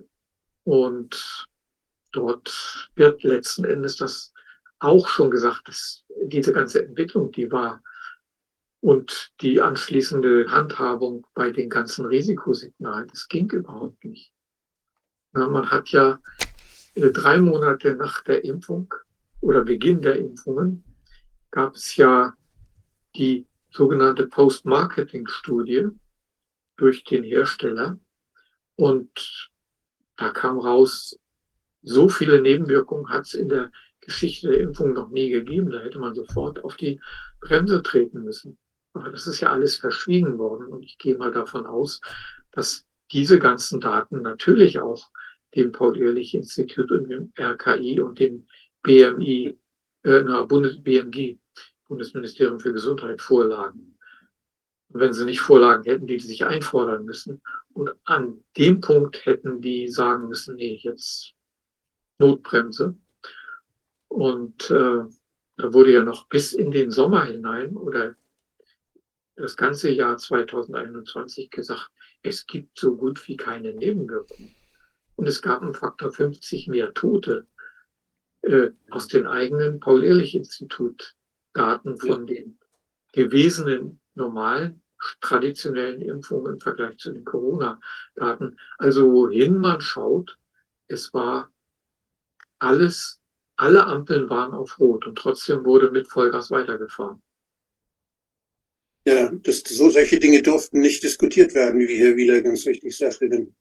und 0.64 1.46
dort 2.12 2.90
wird 2.96 3.22
letzten 3.22 3.64
Endes 3.64 3.96
das 3.96 4.32
auch 4.80 5.08
schon 5.08 5.30
gesagt, 5.30 5.68
dass 5.68 6.04
diese 6.24 6.52
ganze 6.52 6.84
Entwicklung, 6.84 7.30
die 7.30 7.50
war 7.50 7.80
und 8.82 9.30
die 9.40 9.60
anschließende 9.60 10.50
Handhabung 10.50 11.24
bei 11.34 11.52
den 11.52 11.70
ganzen 11.70 12.04
Risikosignalen, 12.04 13.06
das 13.08 13.28
ging 13.28 13.48
überhaupt 13.50 14.04
nicht. 14.04 14.32
Na, 15.32 15.48
man 15.48 15.70
hat 15.70 15.90
ja 15.90 16.18
äh, 16.94 17.10
drei 17.10 17.38
Monate 17.38 17.94
nach 17.94 18.22
der 18.24 18.44
Impfung 18.44 18.92
oder 19.40 19.64
Beginn 19.64 20.02
der 20.02 20.16
Impfungen 20.16 20.82
gab 21.52 21.76
es 21.76 21.94
ja 21.94 22.34
die 23.14 23.46
sogenannte 23.70 24.26
Post-Marketing-Studie 24.26 25.88
durch 26.76 27.04
den 27.04 27.22
Hersteller. 27.22 28.00
Und 28.74 29.50
da 30.16 30.30
kam 30.30 30.58
raus, 30.58 31.16
so 31.82 32.08
viele 32.08 32.42
Nebenwirkungen 32.42 33.10
hat 33.10 33.26
es 33.26 33.34
in 33.34 33.48
der 33.48 33.70
Geschichte 34.00 34.48
der 34.48 34.60
Impfung 34.60 34.92
noch 34.92 35.10
nie 35.10 35.30
gegeben. 35.30 35.70
Da 35.70 35.78
hätte 35.78 36.00
man 36.00 36.16
sofort 36.16 36.64
auf 36.64 36.76
die 36.76 37.00
Bremse 37.40 37.80
treten 37.82 38.24
müssen. 38.24 38.58
Aber 38.94 39.10
das 39.10 39.26
ist 39.26 39.40
ja 39.40 39.50
alles 39.50 39.76
verschwiegen 39.76 40.38
worden. 40.38 40.66
Und 40.66 40.82
ich 40.82 40.98
gehe 40.98 41.16
mal 41.16 41.32
davon 41.32 41.66
aus, 41.66 42.00
dass 42.50 42.86
diese 43.10 43.38
ganzen 43.38 43.80
Daten 43.80 44.22
natürlich 44.22 44.80
auch 44.80 45.10
dem 45.54 45.72
Paul-Ehrlich-Institut 45.72 46.90
und 46.90 47.08
dem 47.08 47.32
RKI 47.38 48.00
und 48.00 48.18
dem 48.18 48.46
BMI, 48.82 49.58
äh, 50.04 50.22
na, 50.24 50.42
Bundes 50.42 50.82
BMG, 50.82 51.38
Bundesministerium 51.88 52.58
für 52.58 52.72
Gesundheit, 52.72 53.20
vorlagen. 53.20 53.98
Und 54.88 55.00
wenn 55.00 55.12
sie 55.12 55.24
nicht 55.24 55.40
vorlagen, 55.40 55.84
hätten 55.84 56.06
die 56.06 56.18
sich 56.18 56.44
einfordern 56.44 57.04
müssen. 57.04 57.42
Und 57.74 57.90
an 58.04 58.42
dem 58.56 58.80
Punkt 58.80 59.24
hätten 59.24 59.60
die 59.60 59.88
sagen 59.88 60.28
müssen, 60.28 60.56
nee, 60.56 60.80
jetzt 60.82 61.34
Notbremse. 62.18 62.94
Und 64.08 64.70
äh, 64.70 65.04
da 65.56 65.72
wurde 65.72 65.92
ja 65.92 66.02
noch 66.02 66.28
bis 66.28 66.52
in 66.52 66.70
den 66.70 66.90
Sommer 66.90 67.24
hinein 67.24 67.76
oder 67.76 68.14
das 69.36 69.56
ganze 69.56 69.90
Jahr 69.90 70.18
2021 70.18 71.50
gesagt, 71.50 71.90
es 72.22 72.46
gibt 72.46 72.78
so 72.78 72.96
gut 72.96 73.26
wie 73.28 73.36
keine 73.36 73.72
Nebenwirkungen. 73.72 74.54
Und 75.16 75.26
es 75.26 75.42
gab 75.42 75.62
einen 75.62 75.74
Faktor 75.74 76.12
50 76.12 76.68
mehr 76.68 76.92
Tote 76.94 77.46
äh, 78.42 78.70
aus 78.90 79.08
den 79.08 79.26
eigenen 79.26 79.80
Paul-Ehrlich-Institut 79.80 81.14
Daten 81.52 81.98
von 81.98 82.26
den 82.26 82.58
gewesenen 83.12 84.00
normalen 84.14 84.82
traditionellen 85.20 86.00
Impfungen 86.00 86.54
im 86.54 86.60
Vergleich 86.60 86.96
zu 86.98 87.12
den 87.12 87.24
Corona-Daten. 87.24 88.58
Also 88.78 89.12
wohin 89.12 89.58
man 89.58 89.80
schaut, 89.80 90.38
es 90.86 91.12
war 91.12 91.50
alles, 92.58 93.20
alle 93.56 93.86
Ampeln 93.86 94.30
waren 94.30 94.54
auf 94.54 94.78
Rot 94.78 95.06
und 95.06 95.16
trotzdem 95.16 95.64
wurde 95.64 95.90
mit 95.90 96.08
Vollgas 96.08 96.50
weitergefahren. 96.50 97.22
Ja, 99.06 99.32
das, 99.42 99.60
so 99.66 99.90
solche 99.90 100.18
Dinge 100.20 100.42
durften 100.42 100.80
nicht 100.80 101.02
diskutiert 101.02 101.54
werden, 101.54 101.80
wie 101.80 101.96
Herr 101.96 102.16
Wieler 102.16 102.40
ganz 102.40 102.66
richtig 102.66 102.96
sagte. 102.96 103.28
Denn 103.28 103.54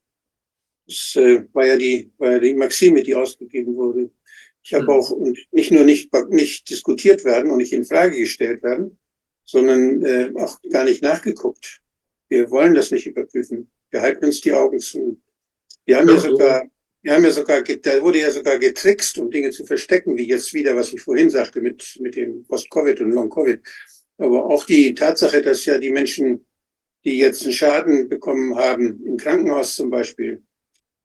das 0.88 1.15
äh, 1.15 1.43
war, 1.53 1.65
ja 1.65 1.77
die, 1.77 2.11
war 2.18 2.34
ja 2.34 2.39
die 2.39 2.53
Maxime, 2.53 3.01
die 3.01 3.15
ausgegeben 3.15 3.76
wurde. 3.76 4.11
Ich 4.63 4.73
habe 4.73 4.84
Mhm. 4.84 4.89
auch 4.91 5.09
und 5.09 5.39
nicht 5.51 5.72
nur 5.72 5.84
nicht, 5.84 6.13
nicht 6.30 6.69
diskutiert 6.69 7.26
werden 7.26 7.49
und 7.51 7.57
nicht 7.57 7.73
in 7.73 7.85
Frage 7.85 8.18
gestellt 8.19 8.61
werden, 8.61 8.99
sondern 9.45 10.03
äh, 10.05 10.31
auch 10.35 10.59
gar 10.69 10.84
nicht 10.84 11.01
nachgeguckt. 11.01 11.81
Wir 12.30 12.49
wollen 12.51 12.76
das 12.76 12.91
nicht 12.91 13.07
überprüfen. 13.07 13.72
Wir 13.89 14.01
halten 14.01 14.26
uns 14.26 14.41
die 14.41 14.53
Augen 14.53 14.80
zu. 14.80 15.19
Wir 15.85 15.97
haben 15.97 16.07
ja, 16.07 16.13
Ja, 16.13 16.19
so. 16.22 16.30
sogar, 16.30 16.63
wir 17.01 17.13
haben 17.13 17.23
ja 17.26 17.31
sogar, 17.31 17.63
da 17.63 18.01
wurde 18.03 18.19
ja 18.19 18.30
sogar 18.31 18.59
getrickst, 18.59 19.18
um 19.18 19.31
Dinge 19.31 19.49
zu 19.49 19.65
verstecken, 19.65 20.15
wie 20.15 20.27
jetzt 20.27 20.53
wieder, 20.53 20.76
was 20.76 20.93
ich 20.93 21.01
vorhin 21.01 21.31
sagte, 21.31 21.59
mit, 21.59 21.97
mit 21.99 22.15
dem 22.15 22.45
Post-Covid 22.45 23.01
und 23.01 23.11
Long-Covid. 23.11 23.59
Aber 24.22 24.45
auch 24.45 24.65
die 24.65 24.93
Tatsache, 24.93 25.41
dass 25.41 25.65
ja 25.65 25.80
die 25.80 25.89
Menschen, 25.89 26.45
die 27.03 27.18
jetzt 27.18 27.43
einen 27.43 27.53
Schaden 27.53 28.07
bekommen 28.07 28.56
haben, 28.56 29.03
im 29.03 29.18
Krankenhaus 29.18 29.76
zum 29.76 29.89
Beispiel, 29.89 30.43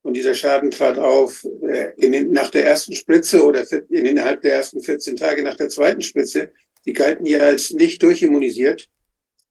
und 0.02 0.14
dieser 0.14 0.34
Schaden 0.34 0.70
trat 0.70 0.98
auf 0.98 1.44
äh, 1.62 1.92
in 1.96 2.30
nach 2.30 2.50
der 2.50 2.66
ersten 2.66 2.94
Spritze 2.94 3.42
oder 3.42 3.64
in 3.88 4.04
innerhalb 4.04 4.42
der 4.42 4.52
ersten 4.52 4.82
14 4.82 5.16
Tage 5.16 5.42
nach 5.42 5.56
der 5.56 5.70
zweiten 5.70 6.02
Spritze, 6.02 6.52
die 6.84 6.92
galten 6.92 7.24
ja 7.24 7.38
als 7.38 7.72
nicht 7.72 8.02
durchimmunisiert. 8.02 8.86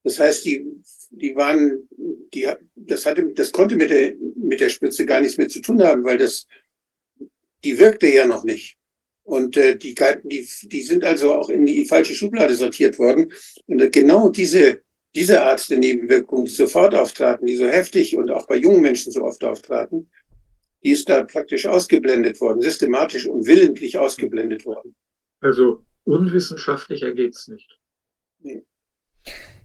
Das 0.04 0.20
heißt, 0.20 0.44
die, 0.44 0.64
die 1.10 1.34
waren, 1.34 1.88
die, 2.32 2.48
das 2.76 3.04
hatte, 3.04 3.32
das 3.34 3.50
konnte 3.50 3.74
mit 3.74 3.90
der, 3.90 4.14
mit 4.36 4.60
der 4.60 4.68
Spritze 4.68 5.04
gar 5.04 5.20
nichts 5.20 5.38
mehr 5.38 5.48
zu 5.48 5.60
tun 5.60 5.82
haben, 5.82 6.04
weil 6.04 6.18
das, 6.18 6.46
die 7.64 7.78
wirkte 7.78 8.06
ja 8.06 8.26
noch 8.26 8.44
nicht. 8.44 8.78
Und 9.26 9.56
äh, 9.56 9.76
die 9.76 9.92
galten, 9.92 10.28
die, 10.28 10.48
die 10.62 10.82
sind 10.82 11.02
also 11.02 11.34
auch 11.34 11.48
in 11.48 11.66
die 11.66 11.84
falsche 11.84 12.14
Schublade 12.14 12.54
sortiert 12.54 12.96
worden. 12.96 13.32
Und 13.66 13.82
äh, 13.82 13.90
genau 13.90 14.28
diese, 14.28 14.82
diese 15.16 15.42
Art 15.42 15.68
der 15.68 15.78
Nebenwirkungen, 15.78 16.44
die 16.44 16.52
sofort 16.52 16.94
auftraten, 16.94 17.44
die 17.44 17.56
so 17.56 17.66
heftig 17.66 18.16
und 18.16 18.30
auch 18.30 18.46
bei 18.46 18.54
jungen 18.54 18.82
Menschen 18.82 19.10
so 19.10 19.24
oft 19.24 19.42
auftraten, 19.42 20.08
die 20.84 20.92
ist 20.92 21.08
da 21.08 21.24
praktisch 21.24 21.66
ausgeblendet 21.66 22.40
worden, 22.40 22.62
systematisch 22.62 23.26
und 23.26 23.46
willentlich 23.46 23.98
ausgeblendet 23.98 24.64
worden. 24.64 24.94
Also 25.40 25.82
unwissenschaftlicher 26.04 27.12
geht's 27.12 27.48
nicht. 27.48 27.80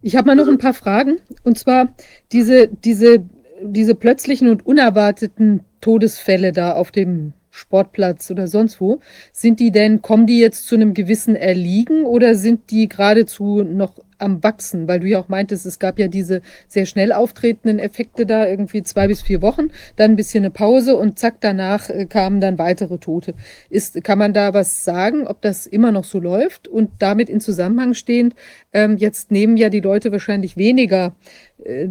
Ich 0.01 0.15
habe 0.15 0.25
mal 0.25 0.35
noch 0.35 0.47
ein 0.47 0.57
paar 0.57 0.73
Fragen. 0.73 1.21
Und 1.43 1.59
zwar 1.59 1.95
diese, 2.31 2.67
diese, 2.67 3.29
diese 3.61 3.93
plötzlichen 3.93 4.49
und 4.49 4.65
unerwarteten 4.65 5.63
Todesfälle 5.81 6.51
da 6.51 6.73
auf 6.73 6.91
dem 6.91 7.33
Sportplatz 7.51 8.31
oder 8.31 8.47
sonst 8.47 8.81
wo. 8.81 9.01
Sind 9.33 9.59
die 9.59 9.71
denn, 9.71 10.01
kommen 10.01 10.25
die 10.25 10.39
jetzt 10.39 10.65
zu 10.65 10.75
einem 10.75 10.93
gewissen 10.93 11.35
Erliegen 11.35 12.05
oder 12.05 12.33
sind 12.35 12.71
die 12.71 12.87
geradezu 12.87 13.63
noch 13.63 13.93
am 14.17 14.41
Wachsen? 14.41 14.87
Weil 14.87 15.01
du 15.01 15.07
ja 15.07 15.19
auch 15.19 15.27
meintest, 15.27 15.65
es 15.65 15.77
gab 15.77 15.99
ja 15.99 16.07
diese 16.07 16.41
sehr 16.69 16.85
schnell 16.85 17.11
auftretenden 17.11 17.77
Effekte 17.77 18.25
da, 18.25 18.47
irgendwie 18.47 18.83
zwei 18.83 19.07
bis 19.07 19.21
vier 19.21 19.41
Wochen, 19.41 19.67
dann 19.97 20.11
ein 20.11 20.15
bisschen 20.15 20.45
eine 20.45 20.51
Pause 20.51 20.95
und 20.95 21.19
zack, 21.19 21.35
danach 21.41 21.89
äh, 21.89 22.05
kamen 22.05 22.39
dann 22.39 22.57
weitere 22.57 22.97
Tote. 22.97 23.33
Ist, 23.69 24.01
kann 24.03 24.17
man 24.17 24.33
da 24.33 24.53
was 24.53 24.85
sagen, 24.85 25.27
ob 25.27 25.41
das 25.41 25.67
immer 25.67 25.91
noch 25.91 26.05
so 26.05 26.19
läuft 26.19 26.67
und 26.69 26.89
damit 26.99 27.29
in 27.29 27.41
Zusammenhang 27.41 27.93
stehend, 27.93 28.33
ähm, 28.71 28.95
jetzt 28.97 29.29
nehmen 29.29 29.57
ja 29.57 29.69
die 29.69 29.81
Leute 29.81 30.11
wahrscheinlich 30.11 30.55
weniger. 30.55 31.13
Äh, 31.63 31.89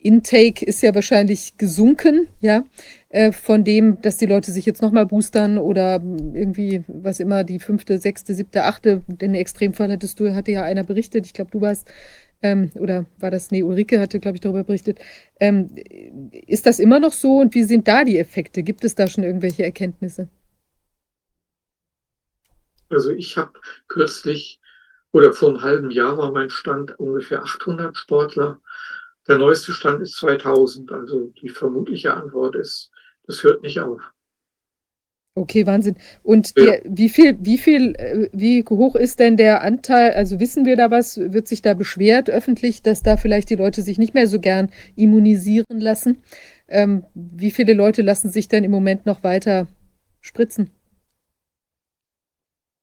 Intake 0.00 0.64
ist 0.64 0.82
ja 0.82 0.94
wahrscheinlich 0.94 1.56
gesunken, 1.56 2.28
ja, 2.40 2.64
äh, 3.08 3.32
von 3.32 3.64
dem, 3.64 4.00
dass 4.00 4.16
die 4.16 4.26
Leute 4.26 4.52
sich 4.52 4.64
jetzt 4.64 4.82
nochmal 4.82 5.06
boostern 5.06 5.58
oder 5.58 5.94
irgendwie, 5.94 6.84
was 6.86 7.20
immer, 7.20 7.44
die 7.44 7.58
fünfte, 7.58 7.98
sechste, 7.98 8.34
siebte, 8.34 8.64
achte, 8.64 9.02
den 9.08 9.34
Extremfall 9.34 9.90
hattest 9.90 10.20
du, 10.20 10.34
hatte 10.34 10.52
ja 10.52 10.62
einer 10.62 10.84
berichtet, 10.84 11.26
ich 11.26 11.32
glaube, 11.32 11.50
du 11.50 11.60
warst, 11.60 11.88
ähm, 12.42 12.70
oder 12.74 13.06
war 13.18 13.30
das, 13.30 13.50
nee, 13.50 13.62
Ulrike 13.62 13.98
hatte, 13.98 14.20
glaube 14.20 14.36
ich, 14.36 14.40
darüber 14.40 14.62
berichtet. 14.62 15.00
Ähm, 15.40 15.70
ist 16.46 16.66
das 16.66 16.78
immer 16.78 17.00
noch 17.00 17.12
so 17.12 17.38
und 17.38 17.54
wie 17.54 17.64
sind 17.64 17.88
da 17.88 18.04
die 18.04 18.18
Effekte? 18.18 18.62
Gibt 18.62 18.84
es 18.84 18.94
da 18.94 19.08
schon 19.08 19.24
irgendwelche 19.24 19.64
Erkenntnisse? 19.64 20.28
Also 22.90 23.10
ich 23.10 23.36
habe 23.36 23.52
kürzlich 23.88 24.60
oder 25.12 25.32
vor 25.32 25.50
einem 25.50 25.62
halben 25.62 25.90
Jahr 25.90 26.16
war 26.18 26.30
mein 26.30 26.50
Stand 26.50 26.98
ungefähr 26.98 27.42
800 27.42 27.96
Sportler. 27.96 28.60
Der 29.28 29.38
neueste 29.38 29.72
Stand 29.72 30.00
ist 30.02 30.16
2000. 30.16 30.90
Also 30.90 31.26
die 31.42 31.50
vermutliche 31.50 32.14
Antwort 32.14 32.56
ist, 32.56 32.90
das 33.26 33.42
hört 33.42 33.62
nicht 33.62 33.78
auf. 33.78 34.00
Okay, 35.34 35.66
Wahnsinn. 35.66 35.96
Und 36.24 36.52
Ja. 36.56 36.64
der, 36.64 36.82
wie 36.84 37.08
viel, 37.08 37.36
wie 37.40 37.58
viel, 37.58 37.94
äh, 37.94 38.28
wie 38.32 38.64
hoch 38.68 38.96
ist 38.96 39.20
denn 39.20 39.36
der 39.36 39.62
Anteil? 39.62 40.12
Also 40.14 40.40
wissen 40.40 40.64
wir 40.66 40.76
da 40.76 40.90
was? 40.90 41.16
Wird 41.16 41.46
sich 41.46 41.62
da 41.62 41.74
beschwert 41.74 42.28
öffentlich, 42.28 42.82
dass 42.82 43.04
da 43.04 43.16
vielleicht 43.16 43.50
die 43.50 43.54
Leute 43.54 43.82
sich 43.82 43.98
nicht 43.98 44.14
mehr 44.14 44.26
so 44.26 44.40
gern 44.40 44.70
immunisieren 44.96 45.78
lassen? 45.78 46.22
Ähm, 46.66 47.04
wie 47.14 47.52
viele 47.52 47.74
Leute 47.74 48.02
lassen 48.02 48.30
sich 48.30 48.48
denn 48.48 48.64
im 48.64 48.72
Moment 48.72 49.06
noch 49.06 49.22
weiter 49.22 49.68
spritzen? 50.20 50.70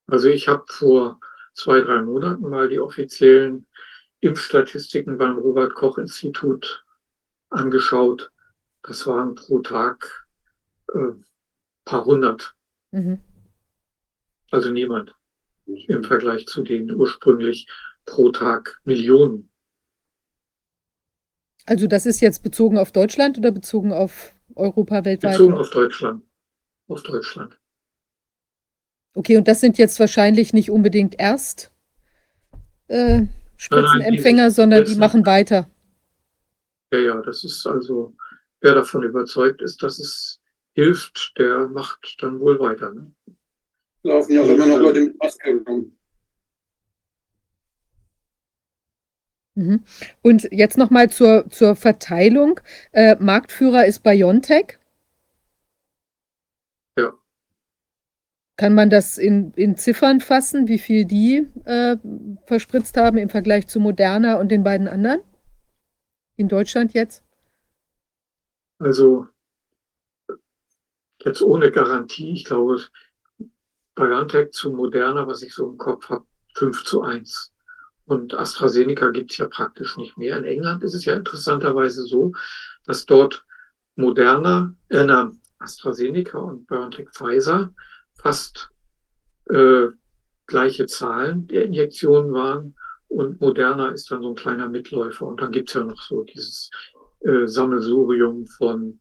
Also 0.07 0.30
ich 0.30 0.48
habe 0.48 0.64
vor 0.67 1.19
zwei, 1.56 1.82
drei 1.82 2.01
Monaten 2.03 2.48
mal 2.49 2.69
die 2.69 2.80
offiziellen 2.80 3.65
Impfstatistiken 4.26 5.18
beim 5.18 5.38
Robert 5.38 5.74
Koch 5.76 5.98
Institut 5.98 6.84
angeschaut. 7.50 8.32
Das 8.82 9.06
waren 9.08 9.36
pro 9.36 9.60
Tag 9.60 10.28
äh, 10.94 11.14
paar 11.86 12.06
hundert, 12.06 12.56
Mhm. 12.92 13.20
also 14.52 14.72
niemand 14.72 15.14
im 15.66 16.04
Vergleich 16.04 16.45
zu 16.48 16.64
den 16.64 16.92
ursprünglich 16.92 17.68
pro 18.06 18.32
Tag 18.32 18.80
Millionen. 18.84 19.52
Also 21.66 21.88
das 21.88 22.06
ist 22.06 22.22
jetzt 22.22 22.44
bezogen 22.44 22.78
auf 22.78 22.92
Deutschland 22.92 23.38
oder 23.38 23.52
bezogen 23.52 23.92
auf 23.92 24.34
Europa 24.56 25.04
weltweit? 25.04 25.34
Bezogen 25.34 25.54
auf 25.56 25.70
Deutschland. 25.72 26.24
Auf 26.88 27.02
Deutschland. 27.04 27.60
Okay, 29.16 29.38
und 29.38 29.48
das 29.48 29.62
sind 29.62 29.78
jetzt 29.78 30.00
wahrscheinlich 30.00 30.54
nicht 30.54 30.70
unbedingt 30.70 31.20
erst 31.20 31.72
äh, 32.88 33.24
Spritzenempfänger, 33.58 34.51
sondern 34.51 34.85
die 34.85 34.95
machen 34.95 35.25
weiter. 35.25 35.69
Ja, 36.92 37.00
ja, 37.00 37.22
das 37.22 37.43
ist 37.43 37.66
also, 37.66 38.16
wer 38.61 38.75
davon 38.75 39.03
überzeugt 39.03 39.61
ist, 39.61 39.82
dass 39.82 40.00
es 40.00 40.40
hilft, 40.74 41.34
der 41.38 41.67
macht 41.67 42.17
dann 42.19 42.40
wohl 42.40 42.59
weiter. 42.59 42.93
Ne? 42.93 43.11
Laufen 44.03 44.34
ja 44.34 44.42
auch 44.42 44.50
immer 44.50 44.66
noch 44.66 44.77
Leute 44.77 45.01
mit 45.01 45.17
Maske 45.17 45.61
rum. 45.67 45.98
Mhm. 49.56 49.85
Und 50.22 50.50
jetzt 50.51 50.77
nochmal 50.77 51.09
zur, 51.09 51.50
zur 51.50 51.75
Verteilung. 51.75 52.59
Äh, 52.92 53.16
Marktführer 53.19 53.85
ist 53.85 54.03
BioNTech. 54.03 54.77
Ja. 56.98 57.14
Kann 58.58 58.74
man 58.74 58.90
das 58.90 59.17
in, 59.17 59.51
in 59.56 59.75
Ziffern 59.75 60.22
fassen, 60.22 60.67
wie 60.67 60.80
viel 60.80 61.06
die 61.06 61.48
äh, 61.66 61.98
verspritzt 62.45 62.95
haben 62.95 63.17
im 63.17 63.30
Vergleich 63.30 63.67
zu 63.67 63.80
Moderna 63.80 64.35
und 64.35 64.50
den 64.50 64.64
beiden 64.64 64.88
anderen? 64.88 65.22
In 66.38 66.48
Deutschland 66.48 66.93
jetzt? 66.93 67.22
Also 68.80 69.27
jetzt 71.19 71.42
ohne 71.42 71.72
Garantie, 71.72 72.34
ich 72.34 72.45
glaube, 72.45 72.82
BioNTech 73.95 74.51
zu 74.51 74.72
Moderna, 74.72 75.27
was 75.27 75.42
ich 75.42 75.53
so 75.53 75.69
im 75.69 75.77
Kopf 75.77 76.09
habe, 76.09 76.25
5 76.56 76.84
zu 76.84 77.01
1. 77.01 77.51
Und 78.06 78.34
AstraZeneca 78.35 79.09
gibt 79.09 79.32
es 79.32 79.38
ja 79.38 79.48
praktisch 79.48 79.98
nicht 79.98 80.17
mehr. 80.17 80.38
In 80.38 80.43
England 80.45 80.84
ist 80.84 80.93
es 80.93 81.06
ja 81.06 81.16
interessanterweise 81.16 82.03
so, 82.03 82.34
dass 82.85 83.06
dort 83.06 83.43
Moderna, 83.95 84.74
äh, 84.90 85.08
AstraZeneca 85.59 86.38
und 86.38 86.67
BioNTech 86.67 87.09
Pfizer 87.09 87.74
fast 88.26 88.72
äh, 89.52 89.90
gleiche 90.48 90.88
Zahlen 90.88 91.45
der 91.45 91.66
Injektionen 91.66 92.34
waren 92.34 92.76
und 93.08 93.40
Moderna 93.40 93.90
ist 93.90 94.10
dann 94.10 94.24
so 94.24 94.30
ein 94.30 94.36
kleiner 94.36 94.68
Mitläufer. 94.68 95.28
Und 95.28 95.42
dann 95.42 95.52
gibt's 95.52 95.76
ja 95.76 95.84
noch 95.84 96.02
so 96.02 96.24
dieses 96.24 96.72
äh, 97.20 97.45
Sammelsurium 97.45 98.48
von, 98.48 99.00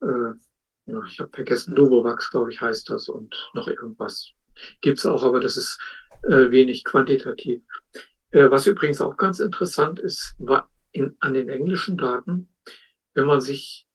äh, 0.00 0.32
ja, 0.86 1.02
ich 1.06 1.20
habe 1.20 1.30
vergessen, 1.30 1.74
Novovax, 1.74 2.30
glaube 2.30 2.52
ich, 2.52 2.60
heißt 2.62 2.88
das 2.88 3.10
und 3.10 3.34
noch 3.52 3.68
irgendwas. 3.68 4.30
Gibt's 4.80 5.04
auch, 5.04 5.22
aber 5.22 5.40
das 5.40 5.58
ist 5.58 5.78
äh, 6.22 6.50
wenig 6.50 6.84
quantitativ. 6.84 7.62
Äh, 8.30 8.50
was 8.50 8.66
übrigens 8.66 9.02
auch 9.02 9.18
ganz 9.18 9.40
interessant 9.40 9.98
ist, 10.00 10.34
war 10.38 10.70
in, 10.92 11.14
an 11.20 11.34
den 11.34 11.50
englischen 11.50 11.98
Daten, 11.98 12.48
wenn 13.12 13.26
man 13.26 13.42
sich 13.42 13.86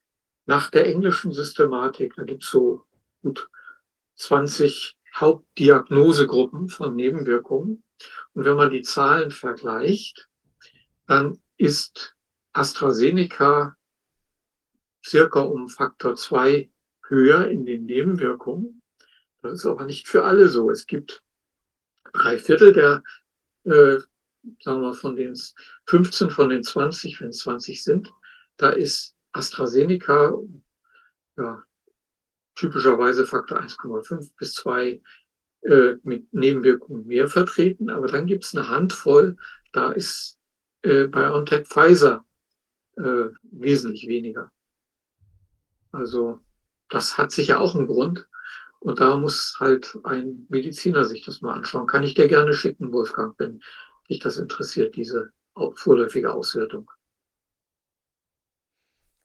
nach 0.45 0.69
der 0.69 0.85
englischen 0.85 1.31
Systematik, 1.31 2.13
da 2.15 2.23
gibt's 2.23 2.51
so 2.51 2.83
gut 3.23 3.49
20 4.19 4.95
Hauptdiagnosegruppen 5.15 6.69
von 6.69 6.95
Nebenwirkungen. 6.95 7.83
Und 8.33 8.45
wenn 8.45 8.55
man 8.55 8.71
die 8.71 8.83
Zahlen 8.83 9.31
vergleicht, 9.31 10.29
dann 11.07 11.41
ist 11.57 12.15
AstraZeneca 12.53 13.75
circa 15.05 15.41
um 15.41 15.69
Faktor 15.69 16.15
zwei 16.15 16.69
höher 17.07 17.47
in 17.47 17.65
den 17.65 17.85
Nebenwirkungen. 17.85 18.81
Das 19.41 19.53
ist 19.53 19.65
aber 19.65 19.85
nicht 19.85 20.07
für 20.07 20.25
alle 20.25 20.49
so. 20.49 20.69
Es 20.69 20.85
gibt 20.85 21.23
drei 22.13 22.37
Viertel 22.37 22.73
der, 22.73 23.03
äh, 23.63 23.99
sagen 24.61 24.81
wir, 24.81 24.93
von 24.93 25.15
den 25.15 25.37
15 25.85 26.29
von 26.29 26.49
den 26.49 26.63
20, 26.63 27.21
wenn 27.21 27.29
es 27.29 27.39
20 27.39 27.83
sind, 27.83 28.11
da 28.57 28.69
ist 28.69 29.15
AstraZeneca 29.31 30.37
ja, 31.37 31.63
typischerweise 32.59 33.25
Faktor 33.25 33.59
1,5 33.59 34.31
bis 34.37 34.53
2 34.55 35.01
äh, 35.61 35.93
mit 36.03 36.31
Nebenwirkungen 36.33 37.07
mehr 37.07 37.27
vertreten. 37.27 37.89
Aber 37.89 38.07
dann 38.07 38.25
gibt 38.25 38.43
es 38.43 38.55
eine 38.55 38.67
Handvoll, 38.67 39.37
da 39.71 39.91
ist 39.91 40.37
äh, 40.83 41.07
BioNTech 41.07 41.67
Pfizer 41.67 42.25
äh, 42.97 43.29
wesentlich 43.43 44.07
weniger. 44.07 44.51
Also 45.91 46.39
das 46.89 47.17
hat 47.17 47.31
sicher 47.31 47.59
auch 47.59 47.75
einen 47.75 47.87
Grund. 47.87 48.27
Und 48.79 48.99
da 48.99 49.17
muss 49.17 49.57
halt 49.59 49.97
ein 50.03 50.45
Mediziner 50.49 51.03
sich 51.03 51.25
das 51.25 51.41
mal 51.41 51.53
anschauen. 51.53 51.87
Kann 51.87 52.03
ich 52.03 52.13
dir 52.13 52.27
gerne 52.27 52.53
schicken, 52.53 52.93
Wolfgang, 52.93 53.35
wenn 53.37 53.61
dich 54.09 54.19
das 54.19 54.37
interessiert, 54.37 54.95
diese 54.95 55.31
vorläufige 55.75 56.33
Auswertung. 56.33 56.89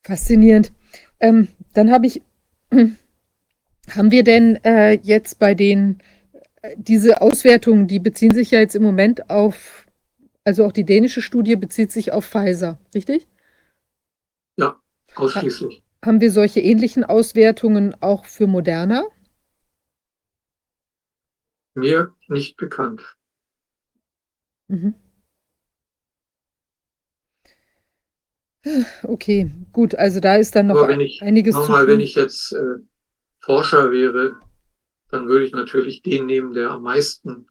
Faszinierend. 0.02 0.72
Ähm, 1.20 1.48
dann 1.72 1.90
habe 1.92 2.06
ich, 2.06 2.20
haben 3.90 4.10
wir 4.10 4.24
denn 4.24 4.56
äh, 4.64 4.92
jetzt 5.02 5.38
bei 5.38 5.54
den, 5.54 5.98
äh, 6.62 6.74
diese 6.76 7.20
Auswertungen, 7.20 7.86
die 7.86 7.98
beziehen 7.98 8.34
sich 8.34 8.50
ja 8.50 8.60
jetzt 8.60 8.74
im 8.74 8.82
Moment 8.82 9.30
auf, 9.30 9.86
also 10.44 10.64
auch 10.64 10.72
die 10.72 10.84
dänische 10.84 11.22
Studie 11.22 11.56
bezieht 11.56 11.92
sich 11.92 12.12
auf 12.12 12.26
Pfizer, 12.26 12.78
richtig? 12.94 13.26
Ja, 14.56 14.80
ausschließlich. 15.14 15.82
Haben 16.04 16.20
wir 16.20 16.30
solche 16.30 16.60
ähnlichen 16.60 17.04
Auswertungen 17.04 17.94
auch 18.00 18.26
für 18.26 18.46
Moderna? 18.46 19.04
Mir 21.74 22.14
nicht 22.28 22.56
bekannt. 22.56 23.16
Mhm. 24.68 24.94
Okay, 29.02 29.50
gut, 29.72 29.94
also 29.94 30.20
da 30.20 30.36
ist 30.36 30.56
dann 30.56 30.68
noch 30.68 30.76
Aber 30.76 30.88
wenn 30.88 31.00
ich, 31.00 31.20
einiges 31.22 31.54
zu 31.54 31.60
nochmal, 31.62 31.86
wenn 31.86 31.96
tun. 31.96 32.00
ich 32.00 32.14
jetzt 32.14 32.52
äh, 32.52 32.76
Forscher 33.44 33.90
wäre, 33.92 34.36
dann 35.10 35.28
würde 35.28 35.46
ich 35.46 35.52
natürlich 35.52 36.02
den 36.02 36.26
nehmen, 36.26 36.54
der 36.54 36.70
am 36.70 36.82
meisten 36.82 37.46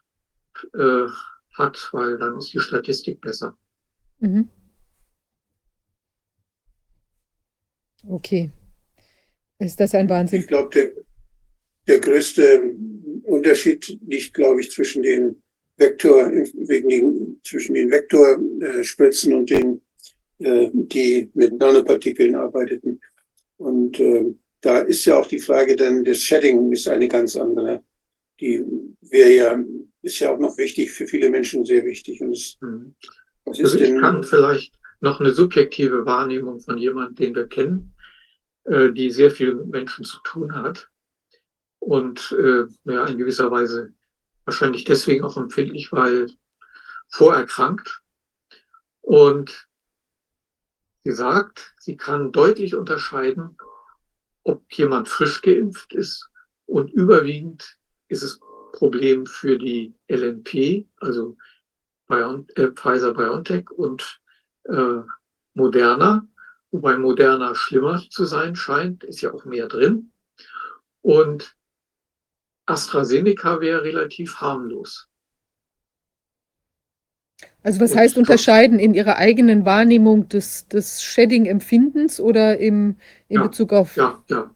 äh, 0.74 1.08
hat, 1.54 1.90
weil 1.92 2.18
dann 2.18 2.38
ist 2.38 2.52
die 2.54 2.60
Statistik 2.60 3.22
besser. 3.22 3.56
Mhm. 4.20 4.50
Okay. 8.08 8.52
Ist 9.60 9.80
das 9.80 9.94
ein 9.94 10.06
Ich 10.06 10.12
Wahnsinn? 10.12 10.48
glaube, 10.48 10.70
der, 10.72 10.92
der 11.88 12.00
größte 12.00 12.76
Unterschied 13.24 13.88
liegt, 14.08 14.34
glaube 14.34 14.62
ich, 14.62 14.72
zwischen 14.72 15.04
den 15.04 15.42
Vektor, 15.78 16.32
wegen 16.32 16.90
den, 16.90 17.40
zwischen 17.44 17.76
den 17.76 17.92
Vektorspritzen 17.92 19.34
und 19.34 19.50
den, 19.50 19.82
äh, 20.40 20.70
die 20.74 21.30
mit 21.34 21.54
Nanopartikeln 21.54 22.36
arbeiteten. 22.36 23.00
Und 23.58 24.00
äh, 24.00 24.34
da 24.64 24.80
ist 24.80 25.04
ja 25.04 25.18
auch 25.20 25.28
die 25.28 25.40
Frage 25.40 25.76
dann, 25.76 26.06
das 26.06 26.20
Shedding 26.20 26.72
ist 26.72 26.88
eine 26.88 27.10
ganz 27.10 27.36
andere. 27.36 27.84
Die 28.40 28.64
wäre 29.02 29.32
ja, 29.32 29.64
ist 30.02 30.20
ja 30.20 30.32
auch 30.32 30.40
noch 30.40 30.58
wichtig, 30.58 30.90
für 30.92 31.06
viele 31.06 31.30
Menschen 31.30 31.66
sehr 31.66 31.84
wichtig. 31.86 32.22
Und 32.22 32.32
es, 32.32 32.58
Mhm. 32.62 32.96
was 33.44 33.60
Also 33.60 33.76
ist 33.76 33.82
ich 33.82 33.90
denn, 33.90 34.00
kann 34.00 34.24
vielleicht 34.24 34.74
noch 35.02 35.20
eine 35.20 35.34
subjektive 35.34 36.06
Wahrnehmung 36.06 36.62
von 36.62 36.78
jemandem, 36.78 37.16
den 37.16 37.36
wir 37.36 37.48
kennen, 37.48 37.94
äh, 38.64 38.90
die 38.92 39.12
sehr 39.12 39.32
viel 39.32 39.54
mit 39.54 39.68
Menschen 39.68 40.06
zu 40.06 40.18
tun 40.24 40.56
hat 40.56 40.90
und 41.80 42.34
äh, 42.40 42.64
ja, 42.86 43.06
in 43.06 43.18
gewisser 43.18 43.52
Weise 43.52 43.94
wahrscheinlich 44.46 44.86
deswegen 44.86 45.26
auch 45.26 45.36
empfindlich, 45.36 45.92
weil 45.92 46.32
vorerkrankt. 47.10 48.02
Und 49.02 49.68
sie 51.04 51.12
sagt, 51.12 51.76
sie 51.80 51.98
kann 51.98 52.32
deutlich 52.32 52.76
unterscheiden, 52.76 53.58
ob 54.44 54.64
jemand 54.74 55.10
frisch 55.10 55.42
geimpft 55.42 55.94
ist 55.94 56.30
und 56.66 56.92
überwiegend 56.92 57.78
ist 58.08 58.24
es 58.24 58.40
Problem 58.74 59.26
für 59.26 59.58
die 59.58 59.94
LNP, 60.08 60.88
also 60.98 61.38
äh, 62.10 62.72
Pfizer 62.72 63.14
BioNTech 63.14 63.70
und 63.72 64.22
äh, 64.66 65.02
Moderna, 65.54 66.28
wobei 66.72 66.98
Moderna 66.98 67.56
schlimmer 67.56 68.04
zu 68.10 68.26
sein 68.26 68.56
scheint, 68.56 69.04
ist 69.04 69.22
ja 69.22 69.32
auch 69.32 69.46
mehr 69.46 69.68
drin. 69.68 70.12
Und 71.02 71.56
AstraZeneca 72.66 73.62
wäre 73.62 73.84
relativ 73.84 74.42
harmlos. 74.42 75.10
Also 77.64 77.80
was 77.80 77.96
heißt 77.96 78.18
unterscheiden 78.18 78.78
in 78.80 78.94
Ihrer 78.94 79.18
eigenen 79.18 79.66
Wahrnehmung 79.66 80.28
des, 80.28 80.68
des 80.68 81.02
Shedding-Empfindens 81.02 82.20
oder 82.20 82.58
im, 82.58 82.98
in 83.30 83.38
Ja, 83.38 83.44
Bezug 83.44 83.72
auf 83.74 83.96
Ja, 83.96 84.22
ja. 84.28 84.54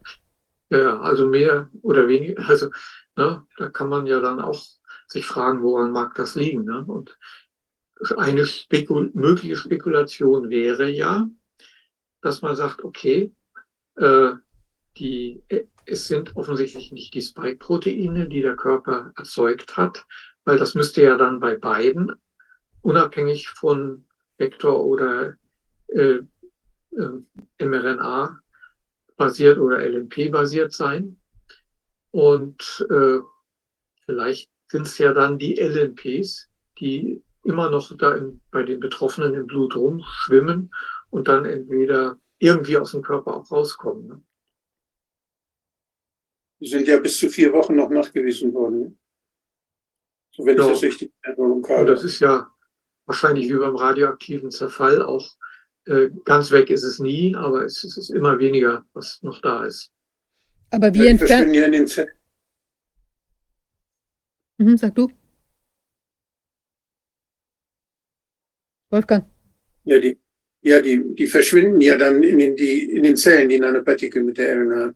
Ja, 0.69 0.77
ja, 0.77 0.99
also 0.99 1.27
mehr 1.27 1.69
oder 1.81 2.07
weniger, 2.07 2.43
also 2.49 2.69
ne, 3.15 3.45
da 3.57 3.69
kann 3.69 3.89
man 3.89 4.05
ja 4.05 4.19
dann 4.19 4.41
auch 4.41 4.61
sich 5.07 5.25
fragen, 5.25 5.63
woran 5.63 5.91
mag 5.91 6.15
das 6.15 6.35
liegen. 6.35 6.65
Ne? 6.65 6.83
Und 6.85 7.17
eine 8.17 8.45
Spekul 8.45 9.11
mögliche 9.13 9.55
Spekulation 9.55 10.49
wäre 10.49 10.89
ja, 10.89 11.29
dass 12.21 12.41
man 12.41 12.55
sagt, 12.55 12.83
okay, 12.83 13.33
äh, 13.95 14.31
die, 14.97 15.43
äh, 15.47 15.63
es 15.85 16.07
sind 16.07 16.35
offensichtlich 16.35 16.91
nicht 16.91 17.13
die 17.13 17.21
Spike-Proteine, 17.21 18.27
die 18.27 18.41
der 18.41 18.55
Körper 18.55 19.13
erzeugt 19.15 19.77
hat, 19.77 20.05
weil 20.43 20.57
das 20.57 20.75
müsste 20.75 21.01
ja 21.03 21.17
dann 21.17 21.39
bei 21.39 21.55
beiden, 21.55 22.11
unabhängig 22.87 23.49
von 23.49 24.05
Vektor 24.37 24.85
oder 24.85 25.35
äh, 25.89 26.19
äh, 26.91 27.65
mRNA, 27.65 28.39
basiert 29.17 29.57
oder 29.57 29.79
LNP 29.79 30.29
basiert 30.31 30.71
sein. 30.71 31.19
Und 32.11 32.87
äh, 32.89 33.19
vielleicht 34.05 34.49
sind 34.71 34.87
es 34.87 34.97
ja 34.99 35.11
dann 35.13 35.37
die 35.37 35.55
LNPs, 35.59 36.47
die 36.79 37.21
immer 37.43 37.69
noch 37.69 37.95
da 37.97 38.15
in, 38.15 38.39
bei 38.51 38.63
den 38.63 38.79
Betroffenen 38.79 39.33
im 39.33 39.47
Blut 39.47 39.75
rumschwimmen 39.75 40.73
und 41.09 41.27
dann 41.27 41.43
entweder 41.45 42.17
irgendwie 42.39 42.77
aus 42.77 42.91
dem 42.91 43.01
Körper 43.01 43.35
auch 43.35 43.51
rauskommen. 43.51 44.07
Ne? 44.07 44.23
die 46.59 46.67
sind 46.67 46.87
ja 46.87 46.97
bis 46.99 47.19
zu 47.19 47.29
vier 47.29 47.53
Wochen 47.53 47.75
noch 47.75 47.89
nachgewiesen 47.89 48.51
worden. 48.53 48.79
ne? 48.79 48.97
So 50.31 50.45
wenn 50.45 50.57
Ja. 50.57 50.65
ich 50.65 50.71
das 50.71 50.81
richtig 50.83 51.09
in 51.09 51.29
Erinnerung 51.29 51.63
Und 51.63 51.69
habe. 51.69 51.85
das 51.85 52.03
ist 52.03 52.19
ja 52.19 52.51
wahrscheinlich 53.07 53.49
wie 53.49 53.57
beim 53.57 53.75
radioaktiven 53.75 54.51
Zerfall 54.51 55.01
auch 55.01 55.27
äh, 55.85 56.09
ganz 56.25 56.51
weg 56.51 56.69
ist 56.69 56.83
es 56.83 56.99
nie, 56.99 57.35
aber 57.35 57.65
es, 57.65 57.83
es 57.83 57.97
ist 57.97 58.09
immer 58.09 58.37
weniger, 58.37 58.85
was 58.93 59.19
noch 59.23 59.41
da 59.41 59.65
ist. 59.65 59.89
Aber 60.69 60.93
wie 60.93 60.99
die 60.99 61.07
entfernt. 61.07 61.29
verschwinden 61.29 61.53
ja 61.55 61.65
in 61.65 61.71
den 61.71 61.87
Zellen. 61.87 62.11
Mhm, 64.57 64.77
sag 64.77 64.95
du. 64.95 65.09
Wolfgang. 68.89 69.25
Ja, 69.85 69.99
die, 69.99 70.19
ja 70.61 70.81
die, 70.81 71.15
die 71.15 71.27
verschwinden 71.27 71.79
ja 71.79 71.97
dann 71.97 72.21
in 72.21 72.37
den, 72.39 72.55
die, 72.55 72.91
in 72.91 73.03
den 73.03 73.15
Zellen, 73.15 73.47
die 73.47 73.59
Nanopartikel 73.59 74.23
mit 74.23 74.37
der 74.37 74.57
RNA. 74.57 74.93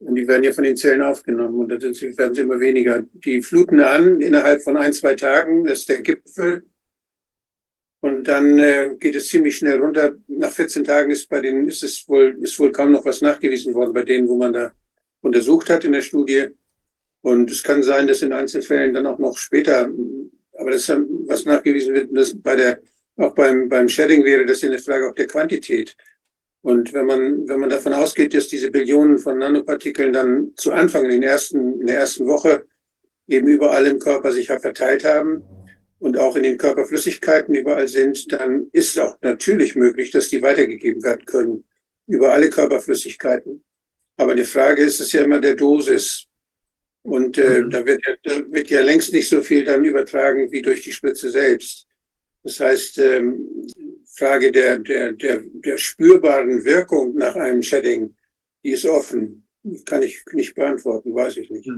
Und 0.00 0.14
die 0.14 0.28
werden 0.28 0.44
ja 0.44 0.52
von 0.52 0.62
den 0.62 0.76
Zellen 0.76 1.02
aufgenommen 1.02 1.58
und 1.58 1.68
dann 1.70 1.80
sind 1.80 1.96
sie, 1.96 2.16
werden 2.16 2.34
sie 2.34 2.42
immer 2.42 2.60
weniger. 2.60 3.02
Die 3.12 3.42
fluten 3.42 3.80
an 3.80 4.20
innerhalb 4.20 4.62
von 4.62 4.76
ein, 4.76 4.92
zwei 4.92 5.16
Tagen, 5.16 5.64
das 5.64 5.80
ist 5.80 5.88
der 5.88 6.02
Gipfel. 6.02 6.64
Und 8.00 8.28
dann 8.28 8.58
äh, 8.58 8.94
geht 8.98 9.16
es 9.16 9.28
ziemlich 9.28 9.56
schnell 9.56 9.80
runter. 9.80 10.14
Nach 10.28 10.50
14 10.50 10.84
Tagen 10.84 11.10
ist 11.10 11.28
bei 11.28 11.40
denen 11.40 11.66
ist 11.66 11.82
es 11.82 12.08
wohl, 12.08 12.36
ist 12.40 12.58
wohl 12.60 12.70
kaum 12.70 12.92
noch 12.92 13.04
was 13.04 13.20
nachgewiesen 13.22 13.74
worden, 13.74 13.92
bei 13.92 14.02
denen, 14.02 14.28
wo 14.28 14.36
man 14.36 14.52
da 14.52 14.72
untersucht 15.20 15.68
hat 15.68 15.84
in 15.84 15.92
der 15.92 16.02
Studie. 16.02 16.48
Und 17.22 17.50
es 17.50 17.62
kann 17.62 17.82
sein, 17.82 18.06
dass 18.06 18.22
in 18.22 18.32
Einzelfällen 18.32 18.94
dann 18.94 19.06
auch 19.06 19.18
noch 19.18 19.36
später, 19.36 19.90
aber 20.56 20.70
das 20.70 20.88
was 20.88 21.44
nachgewiesen 21.44 21.94
wird, 21.94 22.10
das 22.12 22.40
bei 22.40 22.54
der, 22.54 22.80
auch 23.16 23.34
beim, 23.34 23.68
beim 23.68 23.88
Shedding 23.88 24.24
wäre 24.24 24.46
das 24.46 24.62
eine 24.62 24.78
Frage 24.78 25.08
auch 25.08 25.14
der 25.14 25.26
Quantität. 25.26 25.96
Und 26.62 26.92
wenn 26.92 27.06
man, 27.06 27.48
wenn 27.48 27.58
man 27.58 27.70
davon 27.70 27.94
ausgeht, 27.94 28.32
dass 28.32 28.46
diese 28.46 28.70
Billionen 28.70 29.18
von 29.18 29.38
Nanopartikeln 29.38 30.12
dann 30.12 30.52
zu 30.56 30.72
Anfang 30.72 31.04
in, 31.04 31.10
den 31.10 31.22
ersten, 31.24 31.80
in 31.80 31.86
der 31.88 31.98
ersten 31.98 32.26
Woche 32.26 32.64
eben 33.26 33.48
überall 33.48 33.86
im 33.86 33.98
Körper 33.98 34.30
sich 34.32 34.46
verteilt 34.46 35.04
haben 35.04 35.42
und 35.98 36.16
auch 36.16 36.36
in 36.36 36.44
den 36.44 36.58
Körperflüssigkeiten 36.58 37.54
überall 37.54 37.88
sind, 37.88 38.30
dann 38.32 38.68
ist 38.72 38.96
es 38.96 38.98
auch 38.98 39.16
natürlich 39.20 39.74
möglich, 39.74 40.10
dass 40.10 40.28
die 40.28 40.42
weitergegeben 40.42 41.02
werden 41.02 41.24
können 41.24 41.64
über 42.06 42.32
alle 42.32 42.50
Körperflüssigkeiten. 42.50 43.64
Aber 44.16 44.34
die 44.34 44.44
Frage 44.44 44.82
ist 44.82 45.00
es 45.00 45.12
ja 45.12 45.22
immer 45.22 45.40
der 45.40 45.54
Dosis. 45.54 46.26
Und 47.02 47.38
äh, 47.38 47.66
da, 47.68 47.86
wird 47.86 48.04
ja, 48.06 48.14
da 48.22 48.52
wird 48.52 48.70
ja 48.70 48.82
längst 48.82 49.12
nicht 49.12 49.28
so 49.28 49.40
viel 49.40 49.64
dann 49.64 49.84
übertragen 49.84 50.50
wie 50.50 50.62
durch 50.62 50.82
die 50.82 50.92
Spritze 50.92 51.30
selbst. 51.30 51.86
Das 52.42 52.60
heißt, 52.60 52.98
ähm, 52.98 53.66
Frage 54.06 54.50
der, 54.50 54.78
der, 54.78 55.12
der, 55.12 55.42
der 55.44 55.78
spürbaren 55.78 56.64
Wirkung 56.64 57.14
nach 57.14 57.36
einem 57.36 57.62
Shedding, 57.62 58.14
die 58.64 58.70
ist 58.70 58.84
offen. 58.84 59.46
Kann 59.84 60.02
ich 60.02 60.24
nicht 60.32 60.54
beantworten, 60.54 61.14
weiß 61.14 61.36
ich 61.36 61.50
nicht. 61.50 61.70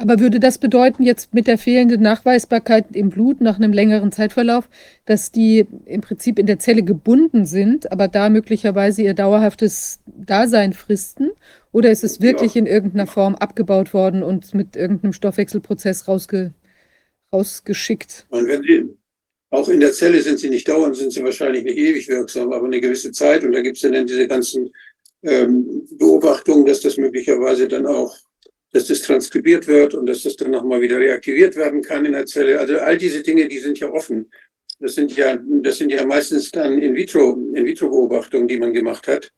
Aber 0.00 0.20
würde 0.20 0.38
das 0.38 0.58
bedeuten, 0.58 1.02
jetzt 1.02 1.34
mit 1.34 1.48
der 1.48 1.58
fehlenden 1.58 2.00
Nachweisbarkeit 2.00 2.86
im 2.92 3.10
Blut 3.10 3.40
nach 3.40 3.56
einem 3.56 3.72
längeren 3.72 4.12
Zeitverlauf, 4.12 4.68
dass 5.06 5.32
die 5.32 5.66
im 5.86 6.00
Prinzip 6.00 6.38
in 6.38 6.46
der 6.46 6.60
Zelle 6.60 6.84
gebunden 6.84 7.46
sind, 7.46 7.90
aber 7.90 8.06
da 8.06 8.30
möglicherweise 8.30 9.02
ihr 9.02 9.14
dauerhaftes 9.14 9.98
Dasein 10.06 10.72
fristen? 10.72 11.32
Oder 11.72 11.90
ist 11.90 12.04
es 12.04 12.20
wirklich 12.20 12.54
ja. 12.54 12.60
in 12.60 12.66
irgendeiner 12.66 13.08
Form 13.08 13.34
abgebaut 13.34 13.92
worden 13.92 14.22
und 14.22 14.54
mit 14.54 14.76
irgendeinem 14.76 15.12
Stoffwechselprozess 15.12 16.06
rausge, 16.06 16.52
rausgeschickt? 17.32 18.26
Wenn 18.30 18.62
Sie, 18.62 18.88
auch 19.50 19.68
in 19.68 19.80
der 19.80 19.92
Zelle 19.92 20.20
sind 20.22 20.38
sie 20.38 20.50
nicht 20.50 20.68
dauernd, 20.68 20.96
sind 20.96 21.12
sie 21.12 21.24
wahrscheinlich 21.24 21.64
nicht 21.64 21.78
ewig 21.78 22.08
wirksam, 22.08 22.52
aber 22.52 22.66
eine 22.66 22.80
gewisse 22.80 23.12
Zeit. 23.12 23.44
Und 23.44 23.52
da 23.52 23.62
gibt 23.62 23.76
es 23.76 23.82
dann 23.82 24.06
diese 24.06 24.28
ganzen 24.28 24.70
ähm, 25.22 25.86
Beobachtungen, 25.98 26.66
dass 26.66 26.80
das 26.80 26.96
möglicherweise 26.98 27.66
dann 27.66 27.86
auch, 27.86 28.14
dass 28.72 28.86
das 28.86 29.02
transkribiert 29.02 29.66
wird 29.66 29.94
und 29.94 30.06
dass 30.06 30.22
das 30.22 30.36
dann 30.36 30.50
nochmal 30.50 30.80
wieder 30.80 30.98
reaktiviert 30.98 31.56
werden 31.56 31.82
kann 31.82 32.04
in 32.04 32.12
der 32.12 32.26
Zelle. 32.26 32.58
Also 32.58 32.78
all 32.78 32.98
diese 32.98 33.22
Dinge, 33.22 33.48
die 33.48 33.58
sind 33.58 33.78
ja 33.78 33.90
offen. 33.90 34.30
Das 34.78 34.94
sind 34.94 35.16
ja, 35.16 35.36
das 35.62 35.78
sind 35.78 35.90
ja 35.90 36.04
meistens 36.04 36.50
dann 36.50 36.78
in 36.78 36.94
vitro, 36.94 37.32
in 37.54 37.64
vitro 37.64 37.88
Beobachtungen, 37.88 38.46
die 38.46 38.58
man 38.58 38.72
gemacht 38.72 39.08
hat, 39.08 39.32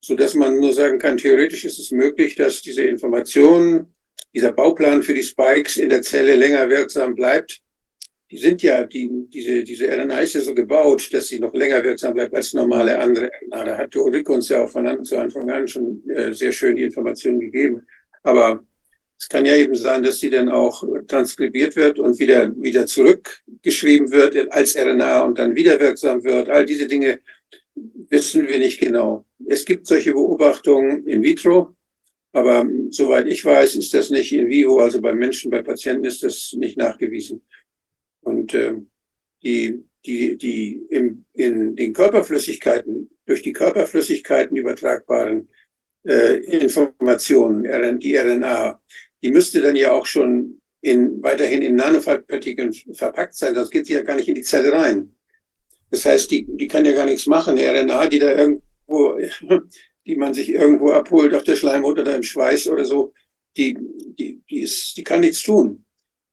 so 0.00 0.14
dass 0.14 0.34
man 0.34 0.58
nur 0.58 0.72
sagen 0.72 0.98
kann, 0.98 1.16
theoretisch 1.16 1.64
ist 1.64 1.78
es 1.78 1.90
möglich, 1.90 2.34
dass 2.34 2.62
diese 2.62 2.82
Information, 2.82 3.94
dieser 4.34 4.52
Bauplan 4.52 5.02
für 5.02 5.14
die 5.14 5.22
Spikes 5.22 5.76
in 5.76 5.90
der 5.90 6.02
Zelle 6.02 6.36
länger 6.36 6.68
wirksam 6.68 7.14
bleibt 7.14 7.60
die 8.34 8.40
sind 8.40 8.62
ja, 8.62 8.84
die, 8.84 9.28
diese, 9.28 9.62
diese 9.62 9.86
RNA 9.86 10.18
ist 10.18 10.34
ja 10.34 10.40
so 10.40 10.54
gebaut, 10.54 11.08
dass 11.12 11.28
sie 11.28 11.38
noch 11.38 11.54
länger 11.54 11.84
wirksam 11.84 12.14
bleibt 12.14 12.34
als 12.34 12.52
normale 12.52 12.98
andere 12.98 13.30
RNA. 13.42 13.64
Da 13.64 13.78
hat 13.78 13.94
Ulrike 13.94 14.32
uns 14.32 14.48
ja 14.48 14.64
auch 14.64 14.70
von 14.70 14.88
Anfang 14.88 15.50
an 15.50 15.68
schon 15.68 16.02
äh, 16.10 16.32
sehr 16.32 16.50
schön 16.50 16.74
die 16.74 16.82
Informationen 16.82 17.38
gegeben. 17.38 17.86
Aber 18.24 18.64
es 19.18 19.28
kann 19.28 19.46
ja 19.46 19.54
eben 19.56 19.74
sein, 19.74 20.02
dass 20.02 20.18
sie 20.18 20.30
dann 20.30 20.48
auch 20.48 20.84
transkribiert 21.06 21.76
wird 21.76 21.98
und 21.98 22.18
wieder, 22.18 22.52
wieder 22.60 22.86
zurückgeschrieben 22.86 24.10
wird 24.10 24.52
als 24.52 24.76
RNA 24.76 25.22
und 25.22 25.38
dann 25.38 25.54
wieder 25.54 25.78
wirksam 25.78 26.24
wird. 26.24 26.48
All 26.48 26.66
diese 26.66 26.86
Dinge 26.86 27.20
wissen 27.74 28.46
wir 28.48 28.58
nicht 28.58 28.80
genau. 28.80 29.24
Es 29.46 29.64
gibt 29.64 29.86
solche 29.86 30.12
Beobachtungen 30.12 31.06
in 31.06 31.22
vitro, 31.22 31.74
aber 32.32 32.68
soweit 32.90 33.26
ich 33.28 33.44
weiß, 33.44 33.76
ist 33.76 33.94
das 33.94 34.10
nicht 34.10 34.32
in 34.32 34.48
vivo, 34.48 34.80
also 34.80 35.00
bei 35.00 35.12
Menschen, 35.12 35.50
bei 35.50 35.62
Patienten 35.62 36.04
ist 36.04 36.22
das 36.22 36.52
nicht 36.52 36.76
nachgewiesen. 36.76 37.42
Und 38.22 38.52
äh, 38.54 38.74
die, 39.42 39.84
die, 40.04 40.36
die 40.36 40.82
im, 40.90 41.24
in 41.34 41.76
den 41.76 41.92
Körperflüssigkeiten, 41.92 43.10
durch 43.26 43.42
die 43.42 43.52
Körperflüssigkeiten 43.52 44.56
übertragbaren 44.56 45.48
äh, 46.06 46.36
Informationen, 46.36 47.64
die 48.00 48.16
RNA, 48.16 48.80
die 49.22 49.30
müsste 49.30 49.60
dann 49.60 49.76
ja 49.76 49.92
auch 49.92 50.06
schon 50.06 50.60
in, 50.80 51.22
weiterhin 51.22 51.62
in 51.62 51.76
Nanopartikeln 51.76 52.74
verpackt 52.92 53.34
sein, 53.34 53.54
sonst 53.54 53.70
geht 53.70 53.86
sie 53.86 53.94
ja 53.94 54.02
gar 54.02 54.16
nicht 54.16 54.28
in 54.28 54.34
die 54.34 54.42
Zelle 54.42 54.72
rein. 54.72 55.14
Das 55.90 56.04
heißt, 56.04 56.30
die, 56.30 56.46
die 56.46 56.68
kann 56.68 56.84
ja 56.84 56.92
gar 56.92 57.06
nichts 57.06 57.26
machen. 57.26 57.56
Die 57.56 57.64
RNA, 57.64 58.08
die 58.08 58.18
da 58.18 58.36
irgendwo, 58.36 59.18
die 60.06 60.16
man 60.16 60.34
sich 60.34 60.50
irgendwo 60.50 60.90
abholt 60.90 61.34
auf 61.34 61.44
der 61.44 61.56
Schleimhaut 61.56 61.98
oder 61.98 62.14
im 62.14 62.22
Schweiß 62.22 62.68
oder 62.68 62.84
so, 62.84 63.12
die, 63.56 63.78
die, 64.18 64.42
die, 64.50 64.60
ist, 64.60 64.96
die 64.96 65.04
kann 65.04 65.20
nichts 65.20 65.42
tun. 65.42 65.84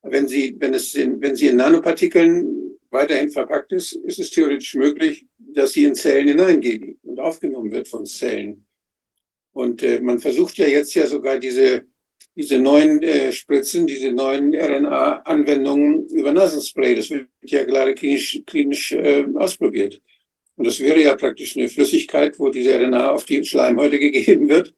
Wenn 0.01 0.27
sie, 0.27 0.55
wenn 0.59 0.73
es 0.73 0.95
in, 0.95 1.21
wenn 1.21 1.35
sie 1.35 1.47
in 1.47 1.57
Nanopartikeln 1.57 2.77
weiterhin 2.89 3.29
verpackt 3.29 3.71
ist, 3.71 3.93
ist 3.93 4.19
es 4.19 4.31
theoretisch 4.31 4.73
möglich, 4.73 5.25
dass 5.37 5.73
sie 5.73 5.85
in 5.85 5.95
Zellen 5.95 6.27
hineingeht 6.27 6.97
und 7.03 7.19
aufgenommen 7.19 7.71
wird 7.71 7.87
von 7.87 8.05
Zellen. 8.05 8.65
Und 9.53 9.83
äh, 9.83 9.99
man 9.99 10.19
versucht 10.19 10.57
ja 10.57 10.67
jetzt 10.67 10.93
ja 10.93 11.07
sogar 11.07 11.39
diese, 11.39 11.83
diese 12.35 12.57
neuen 12.57 13.01
äh, 13.03 13.31
Spritzen, 13.31 13.85
diese 13.85 14.11
neuen 14.11 14.55
RNA-Anwendungen 14.55 16.07
über 16.07 16.31
Nasenspray. 16.31 16.95
Das 16.95 17.09
wird 17.09 17.27
ja 17.43 17.63
gerade 17.63 17.93
klinisch, 17.93 18.41
klinisch 18.45 18.91
äh, 18.93 19.25
ausprobiert. 19.35 20.01
Und 20.55 20.67
das 20.67 20.79
wäre 20.79 21.01
ja 21.01 21.15
praktisch 21.15 21.57
eine 21.57 21.69
Flüssigkeit, 21.69 22.37
wo 22.39 22.49
diese 22.49 22.79
RNA 22.79 23.11
auf 23.11 23.25
die 23.25 23.43
Schleimhäute 23.43 23.99
gegeben 23.99 24.47
wird. 24.47 24.73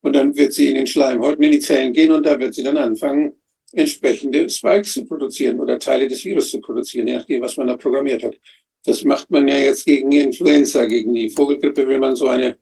Und 0.00 0.14
dann 0.14 0.36
wird 0.36 0.52
sie 0.52 0.68
in 0.68 0.76
den 0.76 0.86
Schleimhäuten 0.86 1.42
in 1.42 1.52
die 1.52 1.60
Zellen 1.60 1.92
gehen 1.92 2.12
und 2.12 2.24
da 2.24 2.38
wird 2.38 2.54
sie 2.54 2.62
dann 2.62 2.76
anfangen, 2.76 3.32
entsprechende 3.72 4.48
Spikes 4.48 4.94
zu 4.94 5.04
produzieren 5.04 5.60
oder 5.60 5.78
Teile 5.78 6.08
des 6.08 6.24
Virus 6.24 6.50
zu 6.50 6.60
produzieren, 6.60 7.08
je 7.08 7.16
nachdem, 7.16 7.42
was 7.42 7.56
man 7.56 7.66
da 7.66 7.76
programmiert 7.76 8.22
hat. 8.22 8.38
Das 8.84 9.04
macht 9.04 9.30
man 9.30 9.46
ja 9.48 9.58
jetzt 9.58 9.84
gegen 9.84 10.10
Influenza, 10.12 10.86
gegen 10.86 11.14
die 11.14 11.28
Vogelgrippe 11.28 11.86
will 11.86 11.98
man 11.98 12.16
so 12.16 12.28
eine, 12.28 12.56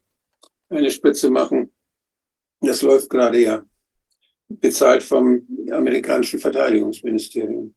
eine 0.69 0.91
Spritze 0.91 1.31
machen. 1.31 1.73
Das 2.61 2.83
läuft 2.83 3.11
gerade 3.11 3.41
ja, 3.41 3.65
bezahlt 4.49 5.03
vom 5.03 5.47
amerikanischen 5.71 6.39
Verteidigungsministerium. 6.39 7.75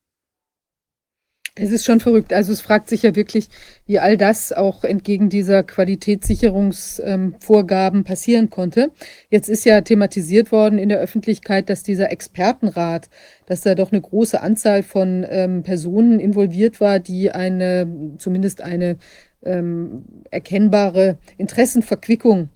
Es 1.61 1.71
ist 1.71 1.85
schon 1.85 1.99
verrückt. 1.99 2.31
Also 2.31 2.53
es 2.53 2.61
fragt 2.61 2.87
sich 2.87 3.03
ja 3.03 3.15
wirklich, 3.15 3.49
wie 3.85 3.99
all 3.99 4.15
das 4.15 4.53
auch 4.53 4.85
entgegen 4.85 5.27
dieser 5.29 5.63
Qualitätssicherungsvorgaben 5.63 7.99
ähm, 7.99 8.05
passieren 8.05 8.49
konnte. 8.49 8.91
Jetzt 9.29 9.49
ist 9.49 9.65
ja 9.65 9.81
thematisiert 9.81 10.53
worden 10.53 10.79
in 10.79 10.87
der 10.89 10.99
Öffentlichkeit, 10.99 11.69
dass 11.69 11.83
dieser 11.83 12.11
Expertenrat, 12.11 13.09
dass 13.45 13.61
da 13.61 13.75
doch 13.75 13.91
eine 13.91 14.01
große 14.01 14.41
Anzahl 14.41 14.83
von 14.83 15.25
ähm, 15.29 15.63
Personen 15.63 16.21
involviert 16.21 16.79
war, 16.79 16.99
die 16.99 17.31
eine, 17.31 18.15
zumindest 18.19 18.61
eine 18.61 18.97
ähm, 19.43 20.05
erkennbare 20.31 21.17
Interessenverquickung 21.37 22.47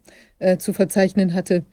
äh, 0.44 0.58
zu 0.58 0.74
verzeichnen 0.74 1.34
hatte. 1.34 1.64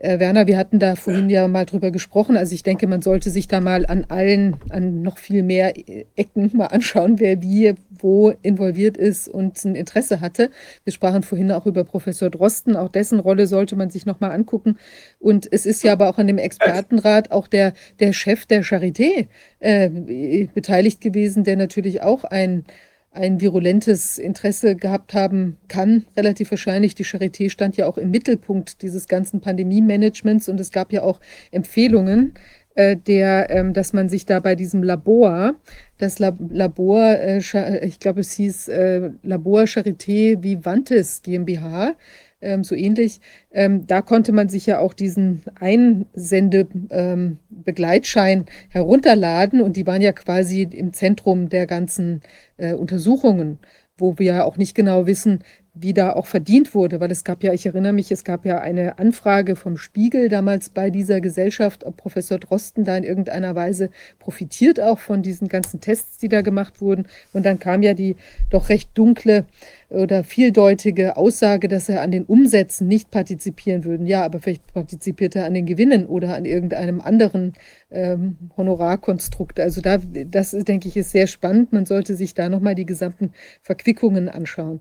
Äh, 0.00 0.18
Werner, 0.18 0.46
wir 0.46 0.56
hatten 0.56 0.78
da 0.78 0.96
vorhin 0.96 1.28
ja 1.28 1.46
mal 1.46 1.66
drüber 1.66 1.90
gesprochen. 1.90 2.38
Also 2.38 2.54
ich 2.54 2.62
denke, 2.62 2.86
man 2.86 3.02
sollte 3.02 3.28
sich 3.28 3.48
da 3.48 3.60
mal 3.60 3.84
an 3.84 4.06
allen, 4.08 4.56
an 4.70 5.02
noch 5.02 5.18
viel 5.18 5.42
mehr 5.42 5.74
Ecken 6.16 6.50
mal 6.54 6.66
anschauen, 6.66 7.20
wer 7.20 7.42
wie, 7.42 7.74
wo 7.90 8.32
involviert 8.40 8.96
ist 8.96 9.28
und 9.28 9.62
ein 9.62 9.74
Interesse 9.74 10.22
hatte. 10.22 10.50
Wir 10.84 10.92
sprachen 10.94 11.22
vorhin 11.22 11.52
auch 11.52 11.66
über 11.66 11.84
Professor 11.84 12.30
Drosten. 12.30 12.76
Auch 12.76 12.88
dessen 12.88 13.20
Rolle 13.20 13.46
sollte 13.46 13.76
man 13.76 13.90
sich 13.90 14.06
noch 14.06 14.20
mal 14.20 14.30
angucken. 14.30 14.78
Und 15.18 15.46
es 15.52 15.66
ist 15.66 15.84
ja 15.84 15.92
aber 15.92 16.08
auch 16.08 16.16
an 16.16 16.28
dem 16.28 16.38
Expertenrat 16.38 17.30
auch 17.30 17.46
der, 17.46 17.74
der 18.00 18.14
Chef 18.14 18.46
der 18.46 18.64
Charité 18.64 19.28
äh, 19.58 20.46
beteiligt 20.54 21.02
gewesen, 21.02 21.44
der 21.44 21.56
natürlich 21.56 22.00
auch 22.02 22.24
ein 22.24 22.64
ein 23.12 23.40
virulentes 23.40 24.18
Interesse 24.18 24.76
gehabt 24.76 25.14
haben 25.14 25.56
kann, 25.68 26.06
relativ 26.16 26.50
wahrscheinlich. 26.52 26.94
Die 26.94 27.04
Charité 27.04 27.50
stand 27.50 27.76
ja 27.76 27.86
auch 27.86 27.98
im 27.98 28.10
Mittelpunkt 28.10 28.82
dieses 28.82 29.08
ganzen 29.08 29.40
Pandemie-Managements 29.40 30.48
und 30.48 30.60
es 30.60 30.70
gab 30.70 30.92
ja 30.92 31.02
auch 31.02 31.20
Empfehlungen, 31.50 32.34
äh, 32.76 32.96
der, 32.96 33.50
ähm, 33.50 33.72
dass 33.72 33.92
man 33.92 34.08
sich 34.08 34.26
da 34.26 34.38
bei 34.38 34.54
diesem 34.54 34.84
Labor, 34.84 35.54
das 35.98 36.20
Lab 36.20 36.38
Labor, 36.50 37.02
äh, 37.02 37.38
ich 37.84 37.98
glaube, 37.98 38.20
es 38.20 38.32
hieß 38.32 38.68
äh, 38.68 39.10
Labor 39.22 39.62
Charité 39.64 40.40
Vivantes 40.40 41.20
GmbH, 41.22 41.96
ähm, 42.40 42.64
so 42.64 42.74
ähnlich. 42.74 43.20
Ähm, 43.50 43.86
da 43.86 44.02
konnte 44.02 44.32
man 44.32 44.48
sich 44.48 44.66
ja 44.66 44.78
auch 44.78 44.94
diesen 44.94 45.42
Einsendebegleitschein 45.58 48.38
ähm, 48.38 48.46
herunterladen 48.68 49.60
und 49.60 49.76
die 49.76 49.86
waren 49.86 50.02
ja 50.02 50.12
quasi 50.12 50.62
im 50.62 50.92
Zentrum 50.92 51.48
der 51.48 51.66
ganzen 51.66 52.22
äh, 52.56 52.74
Untersuchungen, 52.74 53.58
wo 53.96 54.18
wir 54.18 54.34
ja 54.34 54.44
auch 54.44 54.56
nicht 54.56 54.74
genau 54.74 55.06
wissen, 55.06 55.44
wie 55.74 55.94
da 55.94 56.12
auch 56.12 56.26
verdient 56.26 56.74
wurde, 56.74 57.00
weil 57.00 57.10
es 57.10 57.24
gab 57.24 57.44
ja, 57.44 57.52
ich 57.52 57.64
erinnere 57.64 57.92
mich, 57.92 58.10
es 58.10 58.24
gab 58.24 58.44
ja 58.44 58.58
eine 58.58 58.98
Anfrage 58.98 59.54
vom 59.54 59.76
Spiegel 59.76 60.28
damals 60.28 60.68
bei 60.68 60.90
dieser 60.90 61.20
Gesellschaft, 61.20 61.84
ob 61.84 61.96
Professor 61.96 62.38
Drosten 62.38 62.84
da 62.84 62.96
in 62.96 63.04
irgendeiner 63.04 63.54
Weise 63.54 63.90
profitiert 64.18 64.80
auch 64.80 64.98
von 64.98 65.22
diesen 65.22 65.48
ganzen 65.48 65.80
Tests, 65.80 66.18
die 66.18 66.28
da 66.28 66.42
gemacht 66.42 66.80
wurden. 66.80 67.06
Und 67.32 67.46
dann 67.46 67.58
kam 67.58 67.82
ja 67.82 67.94
die 67.94 68.16
doch 68.50 68.68
recht 68.68 68.90
dunkle 68.94 69.46
oder 69.90 70.22
vieldeutige 70.24 71.16
Aussage, 71.16 71.68
dass 71.68 71.88
er 71.88 72.02
an 72.02 72.12
den 72.12 72.24
Umsätzen 72.24 72.86
nicht 72.86 73.10
partizipieren 73.10 73.84
würde. 73.84 74.04
Ja, 74.04 74.24
aber 74.24 74.40
vielleicht 74.40 74.72
partizipiert 74.72 75.34
er 75.36 75.46
an 75.46 75.54
den 75.54 75.66
Gewinnen 75.66 76.06
oder 76.06 76.34
an 76.34 76.44
irgendeinem 76.44 77.00
anderen 77.00 77.54
ähm, 77.90 78.36
Honorarkonstrukt. 78.56 79.58
Also 79.58 79.80
da, 79.80 79.98
das 79.98 80.52
denke 80.52 80.88
ich, 80.88 80.96
ist 80.96 81.10
sehr 81.10 81.26
spannend. 81.26 81.72
Man 81.72 81.86
sollte 81.86 82.14
sich 82.14 82.34
da 82.34 82.48
nochmal 82.48 82.76
die 82.76 82.86
gesamten 82.86 83.32
Verquickungen 83.62 84.28
anschauen. 84.28 84.80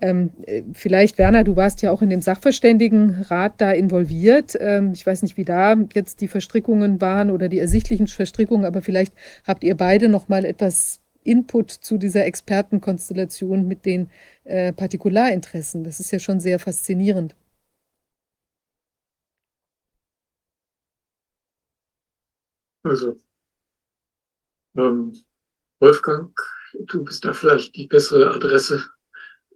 Ähm, 0.00 0.30
äh, 0.46 0.62
vielleicht, 0.74 1.18
Werner, 1.18 1.42
du 1.42 1.56
warst 1.56 1.82
ja 1.82 1.90
auch 1.90 2.02
in 2.02 2.10
dem 2.10 2.20
Sachverständigenrat 2.20 3.54
da 3.58 3.72
involviert. 3.72 4.56
Ähm, 4.60 4.92
ich 4.94 5.06
weiß 5.06 5.22
nicht, 5.22 5.36
wie 5.36 5.44
da 5.44 5.74
jetzt 5.94 6.20
die 6.20 6.28
Verstrickungen 6.28 7.00
waren 7.00 7.30
oder 7.30 7.48
die 7.48 7.58
ersichtlichen 7.58 8.06
Verstrickungen, 8.06 8.66
aber 8.66 8.82
vielleicht 8.82 9.14
habt 9.44 9.64
ihr 9.64 9.76
beide 9.76 10.08
noch 10.08 10.28
mal 10.28 10.44
etwas 10.44 11.00
Input 11.24 11.70
zu 11.70 11.98
dieser 11.98 12.24
Expertenkonstellation 12.24 13.66
mit 13.66 13.84
den 13.84 14.10
äh, 14.46 14.72
Partikularinteressen. 14.72 15.84
Das 15.84 16.00
ist 16.00 16.10
ja 16.12 16.18
schon 16.18 16.40
sehr 16.40 16.58
faszinierend. 16.58 17.34
Also, 22.84 23.20
ähm, 24.76 25.12
Wolfgang, 25.80 26.32
du 26.72 27.04
bist 27.04 27.24
da 27.24 27.32
vielleicht 27.32 27.74
die 27.74 27.88
bessere 27.88 28.30
Adresse. 28.30 28.84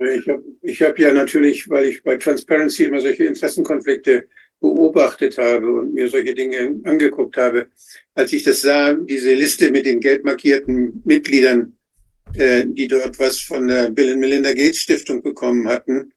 Ich 0.00 0.28
habe 0.28 0.42
ich 0.62 0.82
hab 0.82 0.98
ja 0.98 1.12
natürlich, 1.12 1.68
weil 1.68 1.86
ich 1.86 2.02
bei 2.02 2.16
Transparency 2.16 2.84
immer 2.84 3.00
solche 3.00 3.24
Interessenkonflikte 3.24 4.26
beobachtet 4.60 5.38
habe 5.38 5.72
und 5.72 5.94
mir 5.94 6.08
solche 6.08 6.34
Dinge 6.34 6.80
angeguckt 6.84 7.36
habe, 7.36 7.68
als 8.14 8.32
ich 8.32 8.42
das 8.42 8.62
sah, 8.62 8.94
diese 8.94 9.34
Liste 9.34 9.70
mit 9.70 9.86
den 9.86 10.00
geldmarkierten 10.00 11.02
Mitgliedern, 11.04 11.76
äh, 12.34 12.64
die 12.66 12.88
dort 12.88 13.18
was 13.18 13.40
von 13.40 13.68
der 13.68 13.90
Bill 13.90 14.12
and 14.12 14.20
Melinda 14.20 14.52
Gates 14.52 14.78
Stiftung 14.78 15.22
bekommen 15.22 15.68
hatten, 15.68 16.12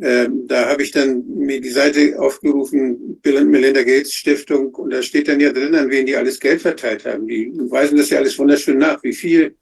äh, 0.00 0.28
da 0.46 0.68
habe 0.68 0.82
ich 0.82 0.92
dann 0.92 1.24
mir 1.26 1.60
die 1.60 1.70
Seite 1.70 2.18
aufgerufen, 2.20 3.20
Bill 3.20 3.38
and 3.38 3.50
Melinda 3.50 3.82
Gates 3.82 4.14
Stiftung, 4.14 4.74
und 4.74 4.90
da 4.90 5.02
steht 5.02 5.28
dann 5.28 5.40
ja 5.40 5.52
drin, 5.52 5.74
an 5.74 5.90
wen 5.90 6.06
die 6.06 6.16
alles 6.16 6.38
Geld 6.38 6.62
verteilt 6.62 7.04
haben. 7.04 7.26
Die 7.26 7.50
weisen 7.68 7.98
das 7.98 8.10
ja 8.10 8.18
alles 8.18 8.38
wunderschön 8.38 8.78
nach, 8.78 9.02
wie 9.02 9.12
viel 9.12 9.56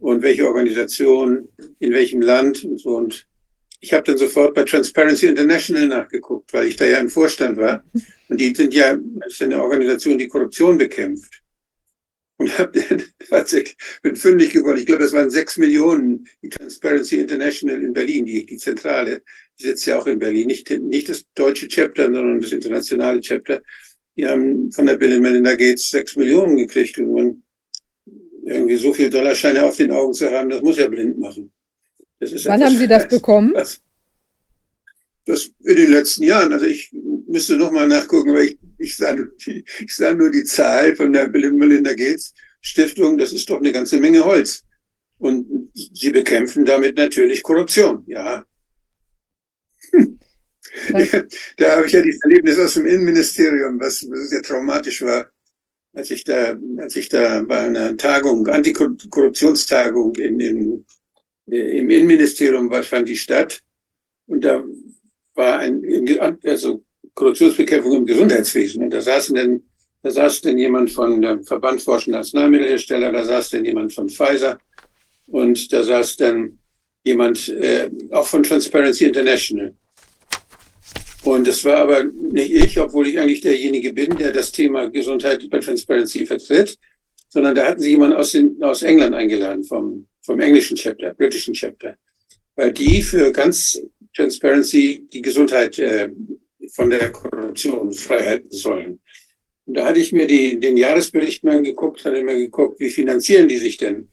und 0.00 0.22
welche 0.22 0.46
Organisation, 0.46 1.48
in 1.78 1.92
welchem 1.92 2.20
Land 2.20 2.64
und 2.64 2.80
so. 2.80 2.96
Und 2.96 3.26
ich 3.80 3.92
habe 3.92 4.02
dann 4.04 4.18
sofort 4.18 4.54
bei 4.54 4.64
Transparency 4.64 5.26
International 5.26 5.86
nachgeguckt, 5.86 6.52
weil 6.52 6.66
ich 6.66 6.76
da 6.76 6.86
ja 6.86 6.98
im 6.98 7.08
Vorstand 7.08 7.56
war. 7.56 7.84
Und 8.28 8.40
die 8.40 8.54
sind 8.54 8.74
ja, 8.74 8.96
das 8.96 9.34
ist 9.34 9.42
eine 9.42 9.62
Organisation, 9.62 10.18
die 10.18 10.28
Korruption 10.28 10.78
bekämpft. 10.78 11.39
Und 12.40 12.58
hab 12.58 12.72
dann 12.72 13.02
tatsächlich, 13.28 13.76
bin 14.02 14.16
fündig 14.16 14.54
geworden. 14.54 14.78
Ich 14.78 14.86
glaube, 14.86 15.02
das 15.02 15.12
waren 15.12 15.28
sechs 15.28 15.58
Millionen, 15.58 16.26
die 16.42 16.48
Transparency 16.48 17.16
International 17.16 17.82
in 17.82 17.92
Berlin, 17.92 18.24
die, 18.24 18.46
die 18.46 18.56
Zentrale, 18.56 19.20
die 19.58 19.64
sitzt 19.64 19.84
ja 19.84 19.98
auch 19.98 20.06
in 20.06 20.18
Berlin, 20.18 20.46
nicht, 20.46 20.70
nicht 20.70 21.10
das 21.10 21.26
deutsche 21.34 21.68
Chapter, 21.68 22.04
sondern 22.04 22.40
das 22.40 22.52
internationale 22.52 23.20
Chapter. 23.20 23.60
Die 24.16 24.26
haben 24.26 24.72
von 24.72 24.86
der 24.86 24.96
Bill 24.96 25.12
and 25.12 25.22
Melinda 25.22 25.54
Gates 25.54 25.90
sechs 25.90 26.16
Millionen 26.16 26.56
gekriegt. 26.56 26.96
Und 26.96 27.12
man, 27.12 27.42
irgendwie 28.42 28.76
so 28.76 28.94
viel 28.94 29.10
Dollarscheine 29.10 29.62
auf 29.62 29.76
den 29.76 29.90
Augen 29.90 30.14
zu 30.14 30.30
haben, 30.30 30.48
das 30.48 30.62
muss 30.62 30.78
ja 30.78 30.88
blind 30.88 31.18
machen. 31.18 31.52
Wann 32.20 32.64
haben 32.64 32.76
Sie 32.78 32.88
das 32.88 33.06
bekommen? 33.06 33.52
Das, 33.52 33.82
das 35.26 35.50
in 35.58 35.76
den 35.76 35.92
letzten 35.92 36.22
Jahren. 36.22 36.54
Also 36.54 36.64
ich 36.64 36.90
müsste 37.26 37.58
noch 37.58 37.70
mal 37.70 37.86
nachgucken, 37.86 38.32
weil 38.32 38.44
ich, 38.46 38.58
ich, 38.80 38.96
sah, 38.96 39.14
nur 39.14 39.30
die, 39.46 39.64
ich 39.78 39.94
sah 39.94 40.14
nur 40.14 40.30
die 40.30 40.44
Zahl 40.44 40.96
von 40.96 41.12
der 41.12 41.28
Bill 41.28 41.52
Melinda 41.52 41.94
Gates 41.94 42.34
Stiftung. 42.60 43.18
Das 43.18 43.32
ist 43.32 43.48
doch 43.48 43.58
eine 43.58 43.72
ganze 43.72 43.98
Menge 43.98 44.24
Holz. 44.24 44.64
Und 45.18 45.70
sie 45.74 46.10
bekämpfen 46.10 46.64
damit 46.64 46.96
natürlich 46.96 47.42
Korruption. 47.42 48.04
Ja. 48.06 48.44
da 51.56 51.76
habe 51.76 51.86
ich 51.86 51.92
ja 51.92 52.02
dieses 52.02 52.22
Erlebnis 52.22 52.58
aus 52.58 52.74
dem 52.74 52.86
Innenministerium, 52.86 53.78
was 53.80 53.98
sehr 53.98 54.42
traumatisch 54.42 55.02
war 55.02 55.30
als 55.92 56.10
ich 56.10 56.24
da, 56.24 56.56
als 56.78 56.96
ich 56.96 57.08
da 57.08 57.42
bei 57.42 57.60
einer 57.60 57.96
Tagung, 57.96 58.46
Antikorruptionstagung 58.46 60.14
in, 60.16 60.40
in, 60.40 60.86
im 61.46 61.90
Innenministerium 61.90 62.70
war, 62.70 62.82
fand 62.82 63.08
die 63.08 63.16
statt. 63.16 63.60
Und 64.26 64.44
da 64.44 64.62
war 65.34 65.58
ein, 65.58 65.82
also 66.44 66.84
Korruptionsbekämpfung 67.20 67.98
im 67.98 68.06
Gesundheitswesen. 68.06 68.82
Und 68.82 68.90
da 68.90 69.00
saßen 69.02 69.34
dann, 69.34 69.62
da 70.02 70.10
saß 70.10 70.40
denn 70.40 70.56
jemand 70.56 70.90
von 70.90 71.20
dem 71.20 71.44
Verband 71.44 71.82
Forschender 71.82 72.18
Arzneimittelhersteller, 72.18 73.12
da 73.12 73.24
saß 73.24 73.50
dann 73.50 73.64
jemand 73.66 73.92
von 73.92 74.08
Pfizer 74.08 74.58
und 75.26 75.70
da 75.70 75.82
saß 75.82 76.16
dann 76.16 76.58
jemand 77.04 77.48
äh, 77.48 77.90
auch 78.10 78.26
von 78.26 78.42
Transparency 78.42 79.04
International. 79.04 79.74
Und 81.22 81.46
das 81.46 81.62
war 81.66 81.76
aber 81.76 82.04
nicht 82.04 82.50
ich, 82.50 82.80
obwohl 82.80 83.08
ich 83.08 83.18
eigentlich 83.18 83.42
derjenige 83.42 83.92
bin, 83.92 84.16
der 84.16 84.32
das 84.32 84.50
Thema 84.50 84.88
Gesundheit 84.88 85.48
bei 85.50 85.58
Transparency 85.58 86.24
vertritt, 86.24 86.78
sondern 87.28 87.54
da 87.54 87.66
hatten 87.66 87.82
sie 87.82 87.90
jemanden 87.90 88.16
aus, 88.16 88.32
den, 88.32 88.62
aus 88.62 88.82
England 88.82 89.14
eingeladen, 89.14 89.62
vom, 89.64 90.06
vom 90.22 90.40
englischen 90.40 90.76
Chapter, 90.76 91.12
britischen 91.12 91.52
Chapter, 91.52 91.96
weil 92.56 92.72
die 92.72 93.02
für 93.02 93.30
ganz 93.30 93.78
Transparency 94.16 95.06
die 95.12 95.20
Gesundheit 95.20 95.78
äh, 95.78 96.08
von 96.72 96.90
der 96.90 97.10
Korruption 97.10 97.92
freihalten 97.92 98.50
sollen. 98.50 99.00
Und 99.66 99.74
da 99.74 99.86
hatte 99.86 100.00
ich 100.00 100.12
mir 100.12 100.26
die, 100.26 100.58
den 100.58 100.76
Jahresbericht 100.76 101.44
mal 101.44 101.62
geguckt, 101.62 102.04
hatte 102.04 102.22
mir 102.22 102.36
geguckt, 102.36 102.80
wie 102.80 102.90
finanzieren 102.90 103.48
die 103.48 103.58
sich 103.58 103.76
denn? 103.76 104.08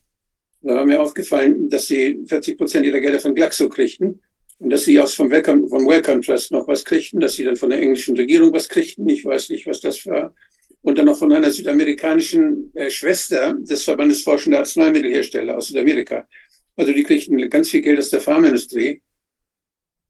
Da 0.61 0.75
war 0.75 0.85
mir 0.85 1.01
aufgefallen, 1.01 1.69
dass 1.69 1.87
sie 1.87 2.19
40 2.27 2.57
Prozent 2.57 2.85
ihrer 2.85 2.99
Gelder 2.99 3.19
von 3.19 3.35
Glaxo 3.35 3.69
kriegten 3.69 4.21
und 4.59 4.69
dass 4.69 4.85
sie 4.85 4.99
auch 4.99 5.07
vom 5.07 5.29
Welcome, 5.29 5.67
vom 5.67 5.87
Welcome 5.87 6.21
Trust 6.21 6.51
noch 6.51 6.67
was 6.67 6.83
kriegten, 6.83 7.19
dass 7.19 7.33
sie 7.33 7.43
dann 7.43 7.55
von 7.55 7.69
der 7.69 7.79
englischen 7.79 8.15
Regierung 8.17 8.51
was 8.53 8.67
kriegten. 8.67 9.07
Ich 9.07 9.23
weiß 9.23 9.49
nicht, 9.49 9.67
was 9.67 9.81
das 9.81 10.05
war. 10.05 10.33
Und 10.81 10.97
dann 10.97 11.05
noch 11.05 11.17
von 11.17 11.31
einer 11.31 11.51
südamerikanischen 11.51 12.71
äh, 12.75 12.89
Schwester 12.89 13.53
des 13.53 13.83
Verbandes 13.83 14.23
Forschender 14.23 14.59
Arzneimittelhersteller 14.59 15.57
aus 15.57 15.67
Südamerika. 15.67 16.27
Also 16.75 16.93
die 16.93 17.03
kriegten 17.03 17.49
ganz 17.49 17.69
viel 17.69 17.81
Geld 17.81 17.99
aus 17.99 18.09
der 18.09 18.21
Pharmaindustrie. 18.21 19.01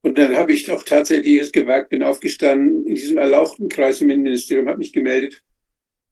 Und 0.01 0.17
dann 0.17 0.35
habe 0.35 0.53
ich 0.53 0.69
auch 0.72 0.84
tatsächlich 0.84 1.42
es 1.42 1.51
gewagt, 1.51 1.90
bin 1.90 2.03
aufgestanden 2.03 2.85
in 2.85 2.95
diesem 2.95 3.17
erlauchten 3.17 3.67
Kreis 3.67 4.01
im 4.01 4.09
Innenministerium, 4.09 4.67
habe 4.67 4.77
mich 4.77 4.93
gemeldet, 4.93 5.42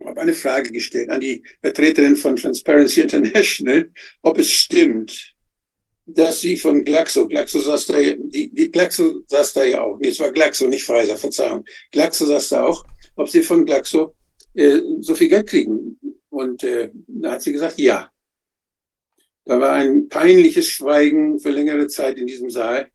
habe 0.04 0.22
eine 0.22 0.34
Frage 0.34 0.72
gestellt 0.72 1.10
an 1.10 1.22
die 1.22 1.44
Vertreterin 1.62 2.16
von 2.16 2.36
Transparency 2.36 3.02
International, 3.02 3.90
ob 4.22 4.38
es 4.40 4.52
stimmt, 4.52 5.34
dass 6.06 6.42
sie 6.42 6.58
von 6.58 6.84
Glaxo, 6.84 7.28
Glaxo 7.28 7.60
saß 7.60 7.88
da, 7.88 8.00
die, 8.00 8.54
die 8.54 8.72
Glaxo 8.72 9.24
saß 9.28 9.54
da 9.54 9.64
ja 9.64 9.82
auch, 9.82 9.98
nee, 10.00 10.10
es 10.10 10.20
war 10.20 10.32
Glaxo, 10.32 10.68
nicht 10.68 10.86
Pfizer, 10.86 11.18
Verzeihung, 11.18 11.66
Glaxo 11.92 12.26
saß 12.26 12.50
da 12.50 12.64
auch, 12.64 12.86
ob 13.16 13.30
sie 13.30 13.42
von 13.42 13.66
Glaxo 13.66 14.16
äh, 14.54 14.82
so 15.00 15.16
viel 15.16 15.30
Geld 15.30 15.48
kriegen. 15.48 16.00
Und 16.30 16.64
äh, 16.64 16.90
da 17.08 17.32
hat 17.32 17.42
sie 17.42 17.54
gesagt, 17.54 17.80
ja. 17.80 18.12
Da 19.46 19.60
war 19.60 19.74
ein 19.74 20.10
peinliches 20.10 20.68
Schweigen 20.68 21.40
für 21.40 21.52
längere 21.52 21.88
Zeit 21.88 22.18
in 22.18 22.28
diesem 22.28 22.50
Saal. 22.50 22.90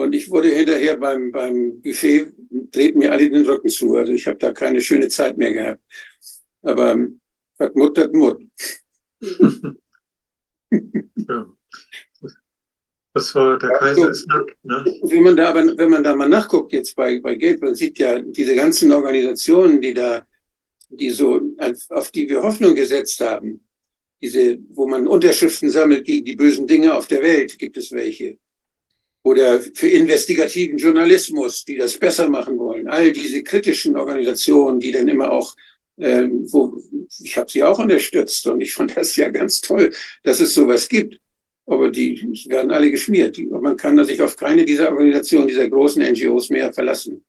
Und 0.00 0.14
ich 0.14 0.30
wurde 0.30 0.48
hinterher 0.48 0.96
beim, 0.96 1.30
beim 1.30 1.82
Buffet, 1.82 2.32
drehten 2.72 3.00
mir 3.00 3.12
alle 3.12 3.28
den 3.28 3.44
Rücken 3.44 3.68
zu. 3.68 3.96
Also 3.96 4.12
ich 4.12 4.26
habe 4.26 4.38
da 4.38 4.50
keine 4.52 4.80
schöne 4.80 5.08
Zeit 5.08 5.36
mehr 5.36 5.52
gehabt. 5.52 5.82
Aber 6.62 6.96
was 7.58 7.74
Mut, 7.74 7.98
das 7.98 8.10
Mut. 8.10 8.42
ja. 10.70 11.46
Das 13.12 13.34
war 13.34 13.58
der 13.58 13.70
Kaiser 13.70 13.88
also, 13.88 14.08
ist 14.08 14.28
nackt. 14.28 14.56
Ne? 14.62 14.84
Wenn 15.02 15.22
man 15.22 15.36
da 15.36 15.50
aber, 15.50 15.76
wenn 15.76 15.90
man 15.90 16.02
da 16.02 16.16
mal 16.16 16.28
nachguckt 16.28 16.72
jetzt 16.72 16.96
bei, 16.96 17.20
bei 17.20 17.34
Geld, 17.34 17.60
man 17.60 17.74
sieht 17.74 17.98
ja 17.98 18.20
diese 18.20 18.54
ganzen 18.54 18.90
Organisationen, 18.92 19.82
die 19.82 19.92
da, 19.92 20.26
die 20.88 21.10
so, 21.10 21.40
auf 21.90 22.10
die 22.10 22.28
wir 22.28 22.42
Hoffnung 22.42 22.74
gesetzt 22.74 23.20
haben, 23.20 23.66
diese, 24.22 24.58
wo 24.70 24.86
man 24.86 25.06
Unterschriften 25.06 25.68
sammelt 25.68 26.06
gegen 26.06 26.24
die 26.24 26.36
bösen 26.36 26.66
Dinge 26.66 26.94
auf 26.94 27.06
der 27.08 27.22
Welt, 27.22 27.58
gibt 27.58 27.76
es 27.76 27.92
welche. 27.92 28.38
Oder 29.22 29.60
für 29.60 29.88
investigativen 29.88 30.78
Journalismus, 30.78 31.64
die 31.64 31.76
das 31.76 31.98
besser 31.98 32.28
machen 32.28 32.58
wollen. 32.58 32.88
All 32.88 33.12
diese 33.12 33.42
kritischen 33.42 33.96
Organisationen, 33.96 34.80
die 34.80 34.92
dann 34.92 35.08
immer 35.08 35.30
auch 35.30 35.54
ähm, 36.00 36.50
wo, 36.50 36.82
ich 37.22 37.36
habe 37.36 37.50
sie 37.50 37.62
auch 37.62 37.78
unterstützt 37.78 38.46
und 38.46 38.60
ich 38.60 38.72
fand 38.72 38.96
das 38.96 39.14
ja 39.16 39.28
ganz 39.28 39.60
toll, 39.60 39.92
dass 40.22 40.40
es 40.40 40.54
sowas 40.54 40.88
gibt. 40.88 41.20
Aber 41.66 41.90
die 41.90 42.20
werden 42.48 42.70
alle 42.70 42.90
geschmiert. 42.90 43.38
Man 43.38 43.76
kann 43.76 44.02
sich 44.04 44.20
auf 44.20 44.36
keine 44.36 44.64
dieser 44.64 44.90
Organisationen, 44.90 45.46
dieser 45.46 45.68
großen 45.68 46.02
NGOs 46.02 46.50
mehr 46.50 46.72
verlassen. 46.72 47.24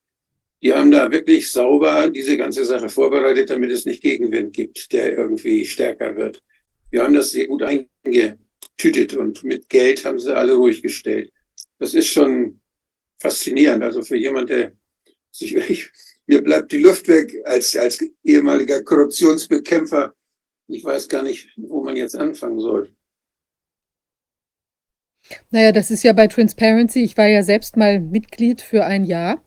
Die 0.63 0.73
haben 0.73 0.89
da 0.89 1.11
wirklich 1.11 1.51
sauber 1.51 2.09
diese 2.09 2.37
ganze 2.37 2.65
Sache 2.65 2.89
vorbereitet, 2.89 3.49
damit 3.49 3.71
es 3.71 3.85
nicht 3.85 4.01
Gegenwind 4.01 4.53
gibt, 4.53 4.91
der 4.93 5.17
irgendwie 5.17 5.65
stärker 5.65 6.15
wird. 6.15 6.41
Wir 6.89 7.03
haben 7.03 7.13
das 7.13 7.31
sehr 7.31 7.47
gut 7.47 7.63
eingetütet 7.63 9.13
und 9.15 9.43
mit 9.43 9.69
Geld 9.69 10.05
haben 10.05 10.19
sie 10.19 10.35
alle 10.35 10.53
ruhig 10.53 10.81
gestellt. 10.81 11.31
Das 11.79 11.93
ist 11.93 12.07
schon 12.07 12.61
faszinierend. 13.19 13.83
Also 13.83 14.01
für 14.01 14.17
jemand, 14.17 14.49
der 14.49 14.73
sich, 15.31 15.55
ich, 15.55 15.89
mir 16.25 16.43
bleibt 16.43 16.71
die 16.71 16.79
Luft 16.79 17.07
weg 17.07 17.41
als, 17.45 17.75
als 17.75 18.03
ehemaliger 18.23 18.83
Korruptionsbekämpfer. 18.83 20.13
Ich 20.67 20.83
weiß 20.83 21.07
gar 21.07 21.23
nicht, 21.23 21.49
wo 21.57 21.83
man 21.83 21.95
jetzt 21.95 22.15
anfangen 22.15 22.59
soll. 22.59 22.95
Naja, 25.49 25.71
das 25.71 25.91
ist 25.91 26.03
ja 26.03 26.13
bei 26.13 26.27
Transparency. 26.27 27.03
Ich 27.03 27.17
war 27.17 27.27
ja 27.27 27.43
selbst 27.43 27.77
mal 27.77 27.99
Mitglied 27.99 28.61
für 28.61 28.85
ein 28.85 29.05
Jahr 29.05 29.43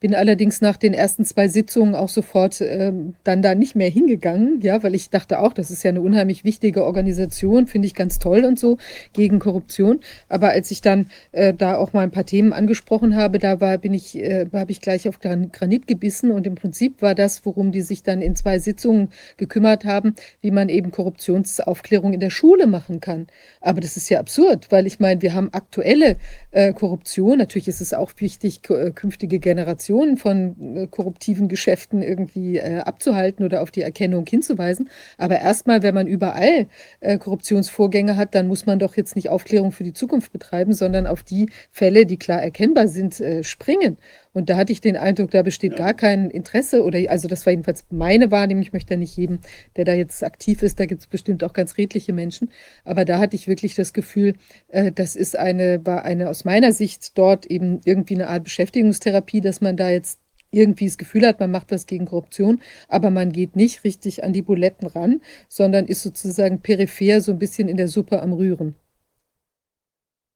bin 0.00 0.14
allerdings 0.14 0.60
nach 0.60 0.76
den 0.76 0.92
ersten 0.92 1.24
zwei 1.24 1.48
Sitzungen 1.48 1.94
auch 1.94 2.08
sofort 2.08 2.60
ähm, 2.60 3.14
dann 3.24 3.42
da 3.42 3.54
nicht 3.54 3.74
mehr 3.74 3.88
hingegangen, 3.88 4.60
ja, 4.60 4.82
weil 4.82 4.94
ich 4.94 5.10
dachte 5.10 5.38
auch, 5.38 5.52
das 5.52 5.70
ist 5.70 5.82
ja 5.82 5.90
eine 5.90 6.02
unheimlich 6.02 6.44
wichtige 6.44 6.84
Organisation, 6.84 7.66
finde 7.66 7.86
ich 7.86 7.94
ganz 7.94 8.18
toll 8.18 8.44
und 8.44 8.58
so 8.58 8.76
gegen 9.12 9.38
Korruption. 9.38 10.00
Aber 10.28 10.50
als 10.50 10.70
ich 10.70 10.80
dann 10.82 11.06
äh, 11.32 11.54
da 11.54 11.76
auch 11.76 11.92
mal 11.92 12.02
ein 12.02 12.10
paar 12.10 12.26
Themen 12.26 12.52
angesprochen 12.52 13.16
habe, 13.16 13.38
da 13.38 13.60
war, 13.60 13.78
bin 13.78 13.94
ich, 13.94 14.16
äh, 14.16 14.46
habe 14.52 14.72
ich 14.72 14.80
gleich 14.80 15.08
auf 15.08 15.20
Granit 15.20 15.86
gebissen 15.86 16.30
und 16.30 16.46
im 16.46 16.54
Prinzip 16.54 17.00
war 17.00 17.14
das, 17.14 17.46
worum 17.46 17.72
die 17.72 17.82
sich 17.82 18.02
dann 18.02 18.20
in 18.20 18.36
zwei 18.36 18.58
Sitzungen 18.58 19.08
gekümmert 19.36 19.84
haben, 19.84 20.14
wie 20.40 20.50
man 20.50 20.68
eben 20.68 20.90
Korruptionsaufklärung 20.90 22.12
in 22.12 22.20
der 22.20 22.30
Schule 22.30 22.66
machen 22.66 23.00
kann. 23.00 23.26
Aber 23.60 23.80
das 23.80 23.96
ist 23.96 24.10
ja 24.10 24.20
absurd, 24.20 24.66
weil 24.70 24.86
ich 24.86 25.00
meine, 25.00 25.22
wir 25.22 25.32
haben 25.32 25.48
aktuelle 25.52 26.16
äh, 26.50 26.72
Korruption. 26.72 27.38
Natürlich 27.38 27.68
ist 27.68 27.80
es 27.80 27.94
auch 27.94 28.12
wichtig, 28.18 28.60
äh, 28.68 28.90
künftige 28.90 29.38
Generationen 29.38 29.83
Informationen 29.84 30.16
von 30.16 30.76
äh, 30.76 30.86
korruptiven 30.86 31.48
Geschäften 31.48 32.02
irgendwie 32.02 32.58
äh, 32.58 32.78
abzuhalten 32.78 33.44
oder 33.44 33.62
auf 33.62 33.70
die 33.70 33.82
Erkennung 33.82 34.24
hinzuweisen. 34.26 34.88
Aber 35.18 35.38
erstmal, 35.40 35.82
wenn 35.82 35.94
man 35.94 36.06
überall 36.06 36.66
äh, 37.00 37.18
Korruptionsvorgänge 37.18 38.16
hat, 38.16 38.34
dann 38.34 38.48
muss 38.48 38.66
man 38.66 38.78
doch 38.78 38.96
jetzt 38.96 39.16
nicht 39.16 39.28
Aufklärung 39.28 39.72
für 39.72 39.84
die 39.84 39.92
Zukunft 39.92 40.32
betreiben, 40.32 40.72
sondern 40.72 41.06
auf 41.06 41.22
die 41.22 41.50
Fälle, 41.70 42.06
die 42.06 42.18
klar 42.18 42.42
erkennbar 42.42 42.88
sind, 42.88 43.22
springen. 43.42 43.98
Und 44.34 44.50
da 44.50 44.56
hatte 44.56 44.72
ich 44.72 44.80
den 44.80 44.96
Eindruck, 44.96 45.30
da 45.30 45.42
besteht 45.42 45.76
gar 45.76 45.94
kein 45.94 46.28
Interesse 46.28 46.82
oder 46.82 46.98
also 47.08 47.28
das 47.28 47.46
war 47.46 47.52
jedenfalls 47.52 47.84
meine 47.90 48.32
Wahrnehmung. 48.32 48.62
Ich 48.62 48.72
möchte 48.72 48.94
ja 48.94 48.98
nicht 48.98 49.16
jedem, 49.16 49.38
der 49.76 49.84
da 49.84 49.94
jetzt 49.94 50.24
aktiv 50.24 50.62
ist, 50.62 50.80
da 50.80 50.86
gibt 50.86 51.02
es 51.02 51.06
bestimmt 51.06 51.44
auch 51.44 51.52
ganz 51.52 51.78
redliche 51.78 52.12
Menschen. 52.12 52.50
Aber 52.84 53.04
da 53.04 53.20
hatte 53.20 53.36
ich 53.36 53.46
wirklich 53.46 53.76
das 53.76 53.92
Gefühl, 53.92 54.34
äh, 54.68 54.90
das 54.92 55.14
ist 55.14 55.38
eine, 55.38 55.86
war 55.86 56.04
eine 56.04 56.28
aus 56.28 56.44
meiner 56.44 56.72
Sicht 56.72 57.16
dort 57.16 57.46
eben 57.46 57.80
irgendwie 57.84 58.14
eine 58.14 58.28
Art 58.28 58.44
Beschäftigungstherapie, 58.44 59.40
dass 59.40 59.60
man 59.60 59.76
da 59.76 59.88
jetzt 59.88 60.18
irgendwie 60.50 60.86
das 60.86 60.98
Gefühl 60.98 61.26
hat, 61.26 61.40
man 61.40 61.50
macht 61.50 61.70
was 61.70 61.86
gegen 61.86 62.06
Korruption, 62.06 62.60
aber 62.88 63.10
man 63.10 63.32
geht 63.32 63.56
nicht 63.56 63.84
richtig 63.84 64.24
an 64.24 64.32
die 64.32 64.42
Buletten 64.42 64.88
ran, 64.88 65.20
sondern 65.48 65.86
ist 65.86 66.02
sozusagen 66.02 66.60
peripher 66.60 67.20
so 67.20 67.32
ein 67.32 67.38
bisschen 67.38 67.68
in 67.68 67.76
der 67.76 67.88
Suppe 67.88 68.20
am 68.20 68.32
Rühren. 68.32 68.74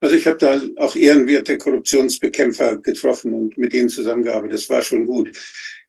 Also 0.00 0.14
ich 0.14 0.26
habe 0.26 0.38
da 0.38 0.60
auch 0.76 0.94
ehrenwerte 0.94 1.58
Korruptionsbekämpfer 1.58 2.76
getroffen 2.78 3.32
und 3.34 3.58
mit 3.58 3.72
denen 3.72 3.88
zusammengearbeitet. 3.88 4.54
Das 4.54 4.70
war 4.70 4.82
schon 4.82 5.06
gut. 5.06 5.32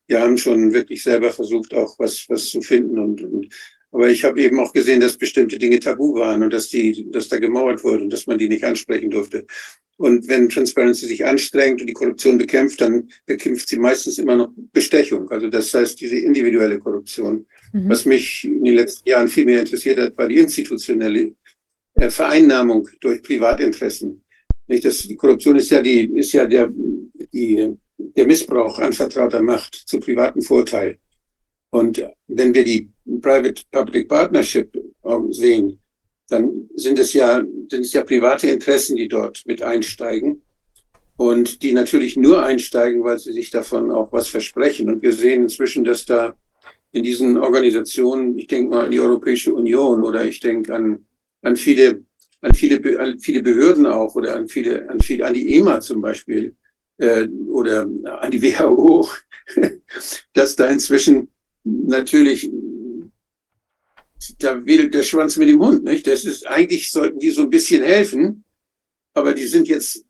Wir 0.06 0.20
haben 0.20 0.36
schon 0.36 0.72
wirklich 0.72 1.02
selber 1.02 1.32
versucht, 1.32 1.72
auch 1.74 1.96
was, 1.98 2.24
was 2.28 2.48
zu 2.48 2.60
finden. 2.60 2.98
Und, 2.98 3.22
und 3.22 3.48
aber 3.92 4.08
ich 4.08 4.24
habe 4.24 4.40
eben 4.40 4.58
auch 4.60 4.72
gesehen, 4.72 5.00
dass 5.00 5.16
bestimmte 5.16 5.58
Dinge 5.58 5.78
tabu 5.78 6.14
waren 6.14 6.42
und 6.42 6.52
dass 6.52 6.68
die, 6.68 7.08
dass 7.10 7.28
da 7.28 7.38
gemauert 7.38 7.82
wurde 7.84 8.04
und 8.04 8.10
dass 8.10 8.26
man 8.26 8.38
die 8.38 8.48
nicht 8.48 8.64
ansprechen 8.64 9.10
durfte. 9.10 9.46
Und 9.96 10.28
wenn 10.28 10.48
Transparency 10.48 11.06
sich 11.06 11.26
anstrengt 11.26 11.82
und 11.82 11.86
die 11.86 11.92
Korruption 11.92 12.38
bekämpft, 12.38 12.80
dann 12.80 13.10
bekämpft 13.26 13.68
sie 13.68 13.76
meistens 13.76 14.18
immer 14.18 14.34
noch 14.34 14.50
Bestechung. 14.72 15.30
Also 15.30 15.48
das 15.48 15.74
heißt 15.74 16.00
diese 16.00 16.16
individuelle 16.16 16.78
Korruption. 16.78 17.46
Mhm. 17.72 17.88
Was 17.90 18.06
mich 18.06 18.44
in 18.44 18.64
den 18.64 18.76
letzten 18.76 19.08
Jahren 19.08 19.28
viel 19.28 19.44
mehr 19.44 19.60
interessiert 19.60 19.98
hat, 19.98 20.16
war 20.16 20.26
die 20.26 20.38
institutionelle 20.38 21.34
Vereinnahmung 22.08 22.88
durch 23.00 23.22
Privatinteressen. 23.22 24.22
Nicht, 24.68 24.84
das, 24.84 24.98
die 24.98 25.16
Korruption 25.16 25.56
ist 25.56 25.70
ja, 25.70 25.82
die, 25.82 26.04
ist 26.14 26.32
ja 26.32 26.46
der, 26.46 26.70
die, 27.32 27.76
der 27.98 28.26
Missbrauch 28.26 28.78
anvertrauter 28.78 29.42
Macht 29.42 29.74
zu 29.74 29.98
privaten 29.98 30.40
Vorteil. 30.40 30.98
Und 31.70 32.02
wenn 32.28 32.54
wir 32.54 32.64
die 32.64 32.88
Private-Public 33.20 34.08
Partnership 34.08 34.74
ähm, 35.04 35.32
sehen, 35.32 35.80
dann 36.28 36.70
sind 36.76 36.98
es 36.98 37.12
ja, 37.12 37.42
sind 37.68 37.82
es 37.82 37.92
ja 37.92 38.04
private 38.04 38.48
Interessen, 38.48 38.96
die 38.96 39.08
dort 39.08 39.42
mit 39.46 39.62
einsteigen. 39.62 40.42
Und 41.16 41.62
die 41.62 41.72
natürlich 41.72 42.16
nur 42.16 42.42
einsteigen, 42.42 43.04
weil 43.04 43.18
sie 43.18 43.32
sich 43.32 43.50
davon 43.50 43.90
auch 43.90 44.10
was 44.12 44.28
versprechen. 44.28 44.88
Und 44.88 45.02
wir 45.02 45.12
sehen 45.12 45.42
inzwischen, 45.42 45.84
dass 45.84 46.06
da 46.06 46.34
in 46.92 47.02
diesen 47.02 47.36
Organisationen, 47.36 48.38
ich 48.38 48.46
denke 48.46 48.70
mal 48.70 48.84
an 48.86 48.90
die 48.90 49.00
Europäische 49.00 49.52
Union 49.52 50.02
oder 50.02 50.24
ich 50.24 50.40
denke 50.40 50.74
an 50.74 51.04
an 51.42 51.56
viele, 51.56 52.04
an 52.40 52.54
viele, 52.54 53.00
an 53.00 53.18
viele 53.18 53.42
Behörden 53.42 53.86
auch 53.86 54.14
oder 54.14 54.36
an 54.36 54.48
viele, 54.48 54.88
an 54.88 55.00
viele, 55.00 55.26
an 55.26 55.34
die 55.34 55.56
EMA 55.56 55.80
zum 55.80 56.00
Beispiel 56.00 56.54
äh, 56.98 57.26
oder 57.48 57.82
an 58.20 58.30
die 58.30 58.42
WHO, 58.42 59.08
dass 60.32 60.56
da 60.56 60.66
inzwischen 60.66 61.28
natürlich 61.64 62.50
da 64.38 64.64
wedelt 64.64 64.94
der 64.94 65.02
Schwanz 65.02 65.36
mit 65.36 65.48
dem 65.48 65.60
Hund, 65.60 65.84
nicht? 65.84 66.06
Das 66.06 66.24
ist 66.24 66.46
eigentlich 66.46 66.90
sollten 66.90 67.18
die 67.18 67.30
so 67.30 67.42
ein 67.42 67.50
bisschen 67.50 67.82
helfen, 67.82 68.44
aber 69.14 69.34
die 69.34 69.46
sind 69.46 69.68
jetzt 69.68 70.04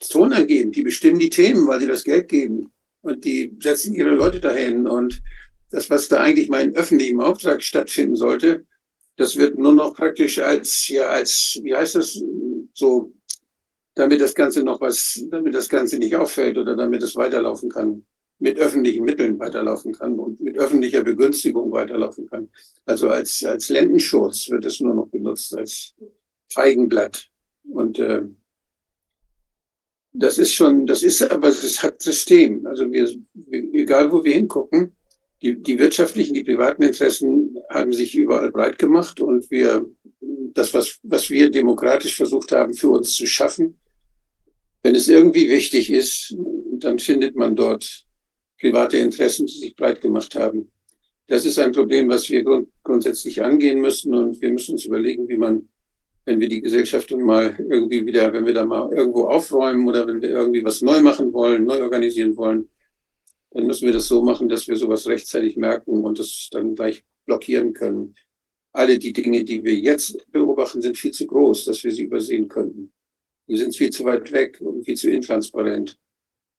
tonangebend, 0.00 0.76
die 0.76 0.82
bestimmen 0.82 1.18
die 1.18 1.30
Themen, 1.30 1.66
weil 1.66 1.80
sie 1.80 1.86
das 1.86 2.04
Geld 2.04 2.28
geben 2.28 2.72
und 3.02 3.24
die 3.24 3.56
setzen 3.60 3.94
ihre 3.94 4.10
Leute 4.10 4.40
dahin 4.40 4.86
und 4.86 5.22
das, 5.70 5.90
was 5.90 6.08
da 6.08 6.20
eigentlich 6.20 6.48
mal 6.48 6.62
in 6.62 6.74
öffentlichem 6.74 7.20
Auftrag 7.20 7.62
stattfinden 7.62 8.16
sollte, 8.16 8.66
das 9.16 9.36
wird 9.36 9.58
nur 9.58 9.72
noch 9.72 9.94
praktisch 9.94 10.38
als, 10.38 10.88
ja, 10.88 11.08
als, 11.08 11.58
wie 11.62 11.74
heißt 11.74 11.96
das, 11.96 12.22
so, 12.74 13.12
damit 13.94 14.20
das 14.20 14.34
Ganze 14.34 14.62
noch 14.62 14.80
was, 14.80 15.24
damit 15.30 15.54
das 15.54 15.68
Ganze 15.68 15.98
nicht 15.98 16.14
auffällt 16.14 16.58
oder 16.58 16.76
damit 16.76 17.02
es 17.02 17.16
weiterlaufen 17.16 17.70
kann, 17.70 18.04
mit 18.38 18.58
öffentlichen 18.58 19.04
Mitteln 19.04 19.38
weiterlaufen 19.38 19.92
kann 19.94 20.18
und 20.18 20.40
mit 20.40 20.58
öffentlicher 20.58 21.02
Begünstigung 21.02 21.72
weiterlaufen 21.72 22.28
kann. 22.28 22.50
Also 22.84 23.08
als, 23.08 23.42
als 23.44 23.70
Lendenschutz 23.70 24.50
wird 24.50 24.66
es 24.66 24.80
nur 24.80 24.94
noch 24.94 25.08
benutzt, 25.08 25.56
als 25.56 25.94
Feigenblatt. 26.52 27.26
Und 27.64 27.98
äh, 27.98 28.22
das 30.12 30.38
ist 30.38 30.52
schon, 30.52 30.86
das 30.86 31.02
ist, 31.02 31.22
aber 31.22 31.48
es 31.48 31.82
hat 31.82 32.02
System. 32.02 32.66
Also 32.66 32.90
wir, 32.92 33.08
egal 33.50 34.12
wo 34.12 34.22
wir 34.22 34.34
hingucken, 34.34 34.94
die, 35.42 35.62
die 35.62 35.78
wirtschaftlichen, 35.78 36.34
die 36.34 36.44
privaten 36.44 36.82
Interessen 36.82 37.58
haben 37.68 37.92
sich 37.92 38.14
überall 38.14 38.50
breit 38.50 38.78
gemacht 38.78 39.20
und 39.20 39.50
wir, 39.50 39.86
das, 40.54 40.72
was, 40.72 40.98
was 41.02 41.28
wir 41.30 41.50
demokratisch 41.50 42.16
versucht 42.16 42.52
haben, 42.52 42.74
für 42.74 42.90
uns 42.90 43.14
zu 43.14 43.26
schaffen, 43.26 43.78
wenn 44.82 44.94
es 44.94 45.08
irgendwie 45.08 45.48
wichtig 45.48 45.90
ist, 45.90 46.34
dann 46.78 46.98
findet 46.98 47.34
man 47.34 47.56
dort 47.56 48.04
private 48.60 48.98
Interessen, 48.98 49.46
die 49.46 49.58
sich 49.58 49.76
breit 49.76 50.00
gemacht 50.00 50.34
haben. 50.34 50.70
Das 51.26 51.44
ist 51.44 51.58
ein 51.58 51.72
Problem, 51.72 52.08
was 52.08 52.30
wir 52.30 52.42
grund 52.44 52.68
grundsätzlich 52.84 53.42
angehen 53.42 53.80
müssen 53.80 54.14
und 54.14 54.40
wir 54.40 54.50
müssen 54.50 54.72
uns 54.72 54.84
überlegen, 54.84 55.28
wie 55.28 55.36
man, 55.36 55.68
wenn 56.24 56.38
wir 56.38 56.48
die 56.48 56.60
Gesellschaft 56.62 57.10
mal 57.10 57.56
irgendwie 57.58 58.06
wieder, 58.06 58.32
wenn 58.32 58.46
wir 58.46 58.54
da 58.54 58.64
mal 58.64 58.92
irgendwo 58.92 59.24
aufräumen 59.24 59.88
oder 59.88 60.06
wenn 60.06 60.22
wir 60.22 60.30
irgendwie 60.30 60.64
was 60.64 60.82
neu 60.82 61.00
machen 61.00 61.32
wollen, 61.32 61.64
neu 61.64 61.82
organisieren 61.82 62.36
wollen, 62.36 62.68
dann 63.50 63.66
müssen 63.66 63.86
wir 63.86 63.92
das 63.92 64.08
so 64.08 64.22
machen, 64.22 64.48
dass 64.48 64.68
wir 64.68 64.76
sowas 64.76 65.06
rechtzeitig 65.06 65.56
merken 65.56 66.04
und 66.04 66.18
das 66.18 66.48
dann 66.50 66.74
gleich 66.74 67.04
blockieren 67.24 67.72
können. 67.72 68.14
Alle 68.72 68.98
die 68.98 69.12
Dinge, 69.12 69.44
die 69.44 69.64
wir 69.64 69.74
jetzt 69.74 70.30
beobachten, 70.30 70.82
sind 70.82 70.98
viel 70.98 71.12
zu 71.12 71.26
groß, 71.26 71.64
dass 71.64 71.82
wir 71.82 71.92
sie 71.92 72.04
übersehen 72.04 72.48
könnten. 72.48 72.92
Die 73.48 73.56
sind 73.56 73.74
viel 73.74 73.90
zu 73.90 74.04
weit 74.04 74.30
weg 74.32 74.60
und 74.60 74.84
viel 74.84 74.96
zu 74.96 75.10
intransparent. 75.10 75.98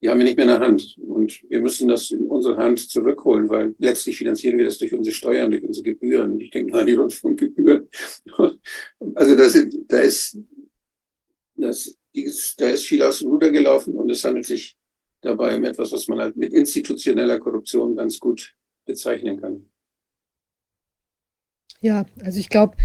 Die 0.01 0.09
haben 0.09 0.19
wir 0.19 0.25
nicht 0.25 0.37
mehr 0.37 0.45
in 0.45 0.51
der 0.51 0.59
Hand. 0.59 0.97
Und 0.97 1.43
wir 1.49 1.59
müssen 1.59 1.87
das 1.87 2.11
in 2.11 2.27
unsere 2.27 2.57
Hand 2.57 2.79
zurückholen, 2.79 3.49
weil 3.49 3.75
letztlich 3.79 4.17
finanzieren 4.17 4.57
wir 4.57 4.65
das 4.65 4.77
durch 4.77 4.93
unsere 4.93 5.13
Steuern, 5.13 5.51
durch 5.51 5.63
unsere 5.63 5.83
Gebühren. 5.83 6.39
Ich 6.39 6.51
denke 6.51 6.77
an 6.77 6.85
die 6.85 6.93
Rundfunkgebühren. 6.93 7.89
Also 9.15 9.35
das, 9.35 9.67
da 9.87 9.99
ist, 9.99 10.37
da 11.55 12.69
ist 12.69 12.85
viel 12.85 13.01
aus 13.01 13.19
dem 13.19 13.29
Ruder 13.29 13.49
gelaufen 13.49 13.95
und 13.95 14.11
es 14.11 14.23
handelt 14.23 14.45
sich 14.45 14.76
dabei 15.21 15.55
um 15.55 15.63
etwas, 15.63 15.91
was 15.91 16.07
man 16.07 16.19
halt 16.19 16.37
mit 16.37 16.53
institutioneller 16.53 17.39
Korruption 17.39 17.95
ganz 17.95 18.19
gut 18.19 18.53
bezeichnen 18.85 19.39
kann. 19.41 19.69
Ja, 21.81 22.05
also 22.23 22.39
ich 22.39 22.49
glaube, 22.49 22.75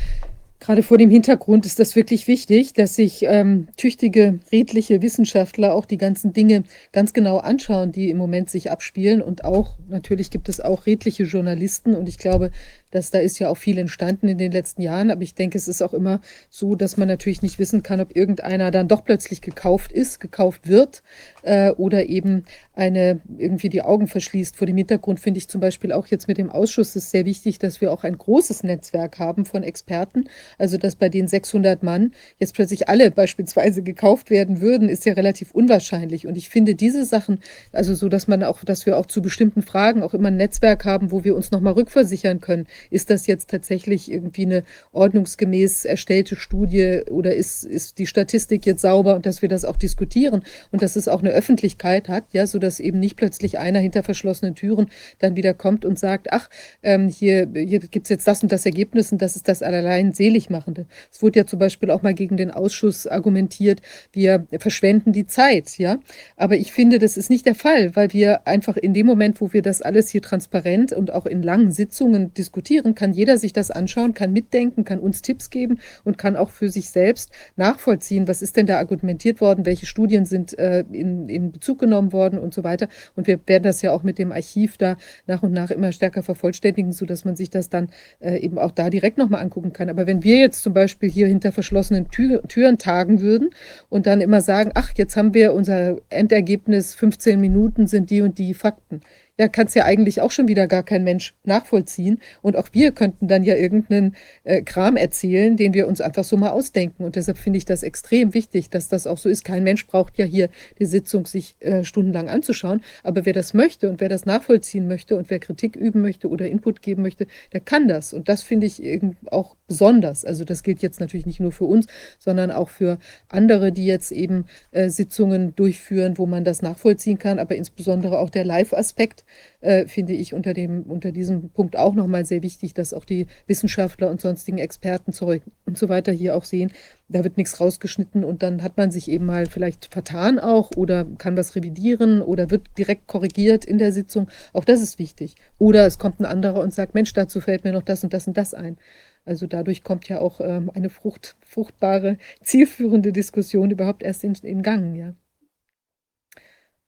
gerade 0.61 0.83
vor 0.83 0.99
dem 0.99 1.11
Hintergrund 1.11 1.67
ist 1.67 1.79
das 1.79 1.97
wirklich 1.97 2.29
wichtig, 2.29 2.73
dass 2.75 2.95
sich 2.95 3.23
ähm, 3.23 3.69
tüchtige, 3.77 4.39
redliche 4.53 5.03
Wissenschaftler 5.03 5.75
auch 5.75 5.87
die 5.87 5.97
ganzen 5.97 6.33
Dinge 6.33 6.65
ganz 6.93 7.13
genau 7.13 7.39
anschauen, 7.39 7.91
die 7.91 8.11
im 8.11 8.19
Moment 8.19 8.51
sich 8.51 8.71
abspielen. 8.71 9.23
Und 9.23 9.45
auch, 9.45 9.79
natürlich 9.89 10.31
gibt 10.31 10.49
es 10.49 10.61
auch 10.61 10.87
redliche 10.87 11.25
Journalisten. 11.25 11.95
Und 11.95 12.09
ich 12.09 12.19
glaube, 12.19 12.51
dass 12.93 13.11
da 13.11 13.19
ist 13.19 13.39
ja 13.39 13.49
auch 13.49 13.57
viel 13.57 13.79
entstanden 13.79 14.29
in 14.29 14.39
den 14.39 14.53
letzten 14.53 14.83
Jahren, 14.83 15.11
aber 15.11 15.23
ich 15.23 15.35
denke, 15.35 15.59
es 15.59 15.67
ist 15.67 15.83
auch 15.83 15.93
immer 15.93 16.21
so, 16.49 16.77
dass 16.77 16.97
man 16.97 17.09
natürlich 17.09 17.43
nicht 17.43 17.59
wissen 17.59 17.83
kann, 17.83 18.01
ob 18.01 18.15
irgendeiner 18.15 18.71
dann 18.71 18.87
doch 18.87 19.05
plötzlich 19.05 19.41
gekauft 19.41 19.91
ist, 19.91 20.21
gekauft 20.21 20.69
wird 20.69 21.03
äh, 21.43 21.71
oder 21.73 22.07
eben 22.07 22.45
eine 22.75 23.21
irgendwie 23.37 23.69
die 23.69 23.83
Augen 23.83 24.07
verschließt. 24.07 24.57
Vor 24.57 24.67
dem 24.67 24.77
Hintergrund 24.77 25.21
finde 25.21 25.39
ich 25.39 25.49
zum 25.49 25.61
Beispiel 25.61 25.93
auch 25.93 26.07
jetzt 26.07 26.27
mit 26.27 26.39
dem 26.39 26.51
Ausschuss 26.51 26.97
ist 26.97 27.11
sehr 27.11 27.27
wichtig, 27.27 27.59
dass 27.59 27.81
wir 27.81 27.93
auch 27.93 28.05
ein 28.05 28.17
großes 28.17 28.63
Netzwerk 28.63 29.19
haben 29.19 29.45
von 29.45 29.63
Experten. 29.63 30.29
Also 30.59 30.79
dass 30.79 30.97
bei 30.97 31.09
den 31.09 31.29
600 31.29 31.83
Mann 31.83 32.13
jetzt 32.39 32.55
plötzlich 32.55 32.89
alle 32.89 33.11
beispielsweise 33.11 33.83
gekauft 33.83 34.31
werden 34.31 34.61
würden, 34.61 34.89
ist 34.89 35.05
ja 35.05 35.13
relativ 35.13 35.51
unwahrscheinlich. 35.53 36.27
Und 36.27 36.37
ich 36.37 36.49
finde 36.49 36.75
diese 36.75 37.05
Sachen, 37.05 37.41
also 37.73 37.95
so, 37.95 38.09
dass 38.09 38.27
man 38.27 38.43
auch, 38.43 38.65
dass 38.65 38.87
wir 38.87 38.97
auch 38.97 39.07
zu 39.07 39.21
bestimmten 39.21 39.63
Fragen 39.63 40.03
auch 40.03 40.15
immer 40.15 40.29
ein 40.29 40.37
Netzwerk 40.37 40.85
haben, 40.87 41.11
wo 41.11 41.25
wir 41.25 41.37
uns 41.37 41.51
nochmal 41.51 41.75
rückversichern 41.75 42.41
können. 42.41 42.67
Ist 42.91 43.11
das 43.11 43.27
jetzt 43.27 43.51
tatsächlich 43.51 44.11
irgendwie 44.11 44.47
eine 44.47 44.65
ordnungsgemäß 44.93 45.85
erstellte 45.85 46.37
Studie 46.37 47.03
oder 47.11 47.35
ist, 47.35 47.65
ist 47.65 47.99
die 47.99 48.07
Statistik 48.07 48.67
jetzt 48.67 48.83
sauber 48.83 49.15
und 49.15 49.27
dass 49.27 49.43
wir 49.43 49.49
das 49.49 49.65
auch 49.65 49.77
diskutieren 49.77 50.43
und 50.71 50.83
dass 50.83 50.97
es 50.97 51.09
auch 51.09 51.21
eine 51.21 51.31
Öffentlichkeit 51.31 52.09
hat, 52.09 52.25
ja, 52.33 52.47
so 52.47 52.59
dass 52.59 52.81
eben 52.81 52.99
nicht 52.99 53.17
plötzlich 53.17 53.59
einer 53.59 53.79
hinter 53.79 54.03
verschlossenen 54.03 54.55
Türen 54.55 54.89
dann 55.19 55.37
wieder 55.37 55.55
kommt 55.55 55.85
und 55.85 55.99
sagt, 55.99 56.33
ach, 56.33 56.49
ähm, 56.83 57.09
hier, 57.09 57.49
hier 57.55 57.81
gibt 57.81 58.07
es 58.07 58.11
jetzt 58.11 58.27
das 58.27 58.43
und 58.43 58.53
das 58.53 58.67
Ergebnis 58.67 59.13
und 59.13 59.23
das 59.23 59.37
ist 59.37 59.49
das 59.49 59.63
allein 59.63 60.13
Seligmachende. 60.13 60.87
Es 61.13 61.23
wurde 61.23 61.41
ja 61.41 61.47
zum 61.47 61.59
Beispiel 61.59 61.91
auch 61.91 62.03
mal 62.03 62.15
gegen 62.15 62.37
den 62.37 62.51
Ausschuss 62.51 63.07
argumentiert, 63.07 63.81
wir 64.13 64.47
verschwenden 64.59 65.13
die 65.13 65.27
Zeit, 65.27 65.79
ja. 65.79 65.99
Aber 66.37 66.57
ich 66.57 66.73
finde, 66.73 66.99
das 66.99 67.17
ist 67.17 67.31
nicht 67.31 67.47
der 67.47 67.55
Fall, 67.55 67.95
weil 67.97 68.13
wir 68.13 68.47
einfach 68.47 68.77
in 68.77 68.95
dem 68.95 69.07
Moment, 69.07 69.41
wo 69.41 69.53
wir 69.53 69.63
das 69.63 69.83
alles 69.83 70.09
hier 70.09 70.23
transparent 70.23 70.93
und 70.93 71.13
auch 71.13 71.27
in 71.27 71.43
langen 71.43 71.73
Sitzungen 71.73 72.33
diskutieren, 72.35 72.63
kann 72.95 73.13
jeder 73.13 73.39
sich 73.39 73.53
das 73.53 73.71
anschauen, 73.71 74.15
kann 74.15 74.33
mitdenken, 74.33 74.85
kann 74.85 74.99
uns 74.99 75.23
Tipps 75.23 75.51
geben 75.51 75.81
und 76.05 76.19
kann 76.19 76.37
auch 76.37 76.51
für 76.51 76.69
sich 76.69 76.91
selbst 76.91 77.31
nachvollziehen, 77.57 78.29
was 78.29 78.43
ist 78.43 78.57
denn 78.57 78.67
da 78.67 78.79
argumentiert 78.79 79.41
worden, 79.41 79.67
welche 79.67 79.87
Studien 79.87 80.25
sind 80.25 80.59
äh, 80.59 80.85
in, 80.91 81.29
in 81.29 81.53
Bezug 81.53 81.79
genommen 81.81 82.13
worden 82.13 82.39
und 82.39 82.55
so 82.55 82.65
weiter. 82.65 82.89
Und 83.17 83.27
wir 83.27 83.39
werden 83.47 83.65
das 83.65 83.83
ja 83.83 83.93
auch 83.93 84.03
mit 84.03 84.19
dem 84.19 84.33
Archiv 84.33 84.79
da 84.79 84.97
nach 85.27 85.43
und 85.43 85.53
nach 85.53 85.71
immer 85.71 85.93
stärker 85.93 86.23
vervollständigen, 86.23 86.93
sodass 86.93 87.25
man 87.25 87.37
sich 87.37 87.51
das 87.51 87.69
dann 87.69 87.91
äh, 88.21 88.39
eben 88.39 88.59
auch 88.59 88.71
da 88.71 88.91
direkt 88.91 89.19
nochmal 89.19 89.43
angucken 89.43 89.73
kann. 89.73 89.89
Aber 89.89 90.07
wenn 90.07 90.23
wir 90.23 90.39
jetzt 90.39 90.63
zum 90.63 90.73
Beispiel 90.73 91.11
hier 91.11 91.27
hinter 91.27 91.53
verschlossenen 91.53 92.11
Tür, 92.11 92.43
Türen 92.49 92.79
tagen 92.79 93.21
würden 93.21 93.51
und 93.89 94.07
dann 94.07 94.21
immer 94.21 94.41
sagen, 94.41 94.71
ach, 94.75 94.93
jetzt 94.95 95.17
haben 95.17 95.35
wir 95.35 95.55
unser 95.55 95.97
Endergebnis, 96.11 96.95
15 96.95 97.41
Minuten 97.41 97.87
sind 97.87 98.11
die 98.11 98.23
und 98.23 98.39
die 98.39 98.55
Fakten 98.55 99.01
ja, 99.39 99.49
kann 99.49 99.67
es 99.67 99.75
ja 99.75 99.85
eigentlich 99.85 100.21
auch 100.21 100.31
schon 100.31 100.47
wieder 100.47 100.67
gar 100.67 100.83
kein 100.83 101.05
Mensch 101.05 101.35
nachvollziehen. 101.45 102.21
Und 102.43 102.57
auch 102.57 102.69
wir 102.73 102.93
könnten 102.93 103.29
dann 103.29 103.45
ja 103.45 103.57
irgendeinen 103.57 104.15
äh, 104.45 104.63
Kram 104.63 104.97
erzählen, 104.97 105.57
den 105.57 105.73
wir 105.73 105.89
uns 105.89 106.01
einfach 106.03 106.25
so 106.25 106.37
mal 106.37 106.51
ausdenken. 106.51 107.05
Und 107.05 107.17
deshalb 107.17 107.39
finde 107.39 107.57
ich 107.57 107.65
das 107.65 107.83
extrem 107.83 108.35
wichtig, 108.35 108.69
dass 108.71 108.89
das 108.89 109.07
auch 109.07 109.19
so 109.19 109.29
ist. 109.29 109.45
Kein 109.45 109.65
Mensch 109.65 109.87
braucht 109.87 110.19
ja 110.19 110.27
hier 110.27 110.51
die 110.79 110.85
Sitzung 110.85 111.27
sich 111.27 111.57
äh, 111.61 111.83
stundenlang 111.83 112.29
anzuschauen. 112.29 112.83
Aber 113.03 113.25
wer 113.25 113.33
das 113.33 113.55
möchte 113.55 113.89
und 113.89 114.01
wer 114.01 114.11
das 114.11 114.27
nachvollziehen 114.27 114.87
möchte 114.87 115.17
und 115.17 115.31
wer 115.31 115.39
Kritik 115.39 115.77
üben 115.77 116.03
möchte 116.03 116.29
oder 116.29 116.47
Input 116.47 116.83
geben 116.83 117.03
möchte, 117.03 117.27
der 117.53 117.61
kann 117.61 117.89
das. 117.89 118.13
Und 118.13 118.29
das 118.29 118.43
finde 118.43 118.67
ich 118.67 118.83
auch 119.31 119.57
besonders. 119.67 120.27
Also 120.27 120.45
das 120.45 120.63
gilt 120.63 120.83
jetzt 120.83 121.01
natürlich 121.01 121.27
nicht 121.27 121.41
nur 121.41 121.53
für 121.53 121.65
uns, 121.65 121.87
sondern 122.19 122.51
auch 122.51 122.69
für 122.69 122.99
andere, 123.29 123.73
die 123.73 123.87
jetzt 123.87 124.13
eben 124.13 124.45
äh, 124.73 124.91
Sitzungen 124.91 125.57
durchführen, 125.57 126.19
wo 126.19 126.27
man 126.27 126.45
das 126.45 126.61
nachvollziehen 126.61 127.19
kann. 127.19 127.39
Aber 127.39 127.57
insbesondere 127.57 128.19
auch 128.19 128.29
der 128.29 128.45
Live-Aspekt 128.45 129.25
äh, 129.61 129.87
finde 129.87 130.13
ich 130.13 130.35
unter, 130.35 130.55
dem, 130.55 130.83
unter 130.83 131.13
diesem 131.13 131.51
Punkt 131.51 131.77
auch 131.77 131.95
nochmal 131.95 132.25
sehr 132.25 132.43
wichtig, 132.43 132.75
dass 132.75 132.95
auch 132.95 133.05
die 133.05 133.27
Wissenschaftler 133.47 134.11
und 134.11 134.21
sonstigen 134.21 134.59
Experten 134.59 135.13
zurück 135.13 135.43
und 135.67 135.79
so 135.79 135.89
weiter 135.89 136.13
hier 136.13 136.37
auch 136.37 136.45
sehen, 136.45 136.73
da 137.09 137.25
wird 137.25 137.37
nichts 137.37 137.61
rausgeschnitten 137.61 138.25
und 138.25 138.43
dann 138.43 138.63
hat 138.63 138.77
man 138.77 138.91
sich 138.91 139.11
eben 139.11 139.27
mal 139.27 139.47
vielleicht 139.47 139.93
vertan 139.93 140.39
auch 140.39 140.71
oder 140.77 141.07
kann 141.19 141.37
was 141.37 141.55
revidieren 141.55 142.23
oder 142.23 142.51
wird 142.51 142.67
direkt 142.79 143.07
korrigiert 143.07 143.65
in 143.65 143.79
der 143.79 143.93
Sitzung. 143.93 144.29
Auch 144.53 144.65
das 144.65 144.83
ist 144.83 144.99
wichtig. 144.99 145.35
Oder 145.59 145.87
es 145.87 145.99
kommt 145.99 146.21
ein 146.21 146.27
anderer 146.27 146.61
und 146.61 146.75
sagt, 146.75 146.95
Mensch, 146.95 147.13
dazu 147.13 147.41
fällt 147.41 147.65
mir 147.65 147.73
noch 147.73 147.83
das 147.83 148.03
und 148.03 148.13
das 148.13 148.27
und 148.27 148.37
das 148.37 148.55
ein. 148.55 148.79
Also 149.25 149.47
dadurch 149.47 149.85
kommt 149.85 150.09
ja 150.09 150.21
auch 150.21 150.41
ähm, 150.41 150.71
eine 150.75 150.91
frucht, 150.91 151.37
fruchtbare, 151.47 152.19
zielführende 152.43 153.13
Diskussion 153.13 153.71
überhaupt 153.71 154.03
erst 154.03 154.25
in, 154.25 154.35
in 154.43 154.63
Gang, 154.63 154.95
ja. 154.95 155.15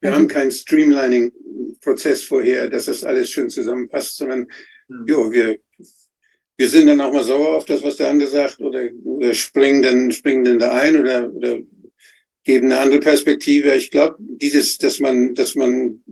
Wir 0.05 0.15
haben 0.15 0.29
keinen 0.29 0.51
Streamlining-Prozess 0.51 2.25
vorher, 2.25 2.69
dass 2.69 2.85
das 2.85 3.05
alles 3.05 3.31
schön 3.31 3.49
zusammenpasst, 3.49 4.19
sondern 4.19 4.47
mhm. 4.87 5.07
jo, 5.07 5.33
wir, 5.33 5.59
wir 6.59 6.69
sind 6.69 6.89
dann 6.89 7.01
auch 7.01 7.11
mal 7.11 7.25
sauer 7.25 7.57
auf 7.57 7.65
das, 7.65 7.83
was 7.83 7.97
der 7.97 8.11
andere 8.11 8.29
sagt 8.29 8.61
oder, 8.61 8.91
oder 9.03 9.33
springen, 9.33 9.83
dann, 9.83 10.13
springen 10.13 10.45
dann 10.45 10.59
da 10.59 10.73
ein 10.73 11.01
oder, 11.01 11.33
oder 11.33 11.59
geben 12.45 12.67
eine 12.67 12.81
andere 12.81 13.01
Perspektive. 13.01 13.75
Ich 13.77 13.91
glaube, 13.91 14.17
dieses, 14.19 14.77
dass 14.77 15.01
man, 15.01 15.35
dass 15.35 15.55
man 15.55 16.05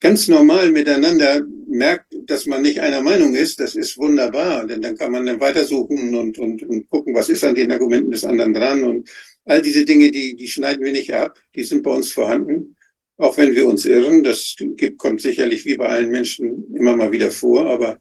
ganz 0.00 0.26
normal 0.26 0.72
miteinander 0.72 1.40
merkt, 1.68 2.12
dass 2.26 2.44
man 2.46 2.62
nicht 2.62 2.80
einer 2.80 3.02
Meinung 3.02 3.36
ist, 3.36 3.60
das 3.60 3.76
ist 3.76 3.96
wunderbar. 3.98 4.66
Denn 4.66 4.82
dann 4.82 4.96
kann 4.96 5.12
man 5.12 5.26
dann 5.26 5.38
weitersuchen 5.38 6.16
und, 6.16 6.40
und, 6.40 6.64
und 6.64 6.90
gucken, 6.90 7.14
was 7.14 7.28
ist 7.28 7.44
an 7.44 7.54
den 7.54 7.70
Argumenten 7.70 8.10
des 8.10 8.24
anderen 8.24 8.52
dran. 8.52 8.82
Und 8.82 9.08
all 9.44 9.62
diese 9.62 9.84
Dinge, 9.84 10.10
die, 10.10 10.34
die 10.34 10.48
schneiden 10.48 10.84
wir 10.84 10.90
nicht 10.90 11.14
ab, 11.14 11.38
die 11.54 11.62
sind 11.62 11.84
bei 11.84 11.92
uns 11.92 12.10
vorhanden. 12.10 12.74
Auch 13.18 13.36
wenn 13.36 13.54
wir 13.54 13.66
uns 13.66 13.84
irren, 13.84 14.22
das 14.22 14.54
kommt 14.96 15.20
sicherlich 15.20 15.64
wie 15.64 15.76
bei 15.76 15.88
allen 15.88 16.10
Menschen 16.10 16.72
immer 16.74 16.96
mal 16.96 17.10
wieder 17.10 17.32
vor, 17.32 17.66
aber 17.66 17.98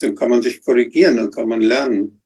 dann 0.00 0.16
kann 0.16 0.30
man 0.30 0.42
sich 0.42 0.62
korrigieren, 0.62 1.16
dann 1.16 1.30
kann 1.30 1.48
man 1.48 1.60
lernen. 1.60 2.20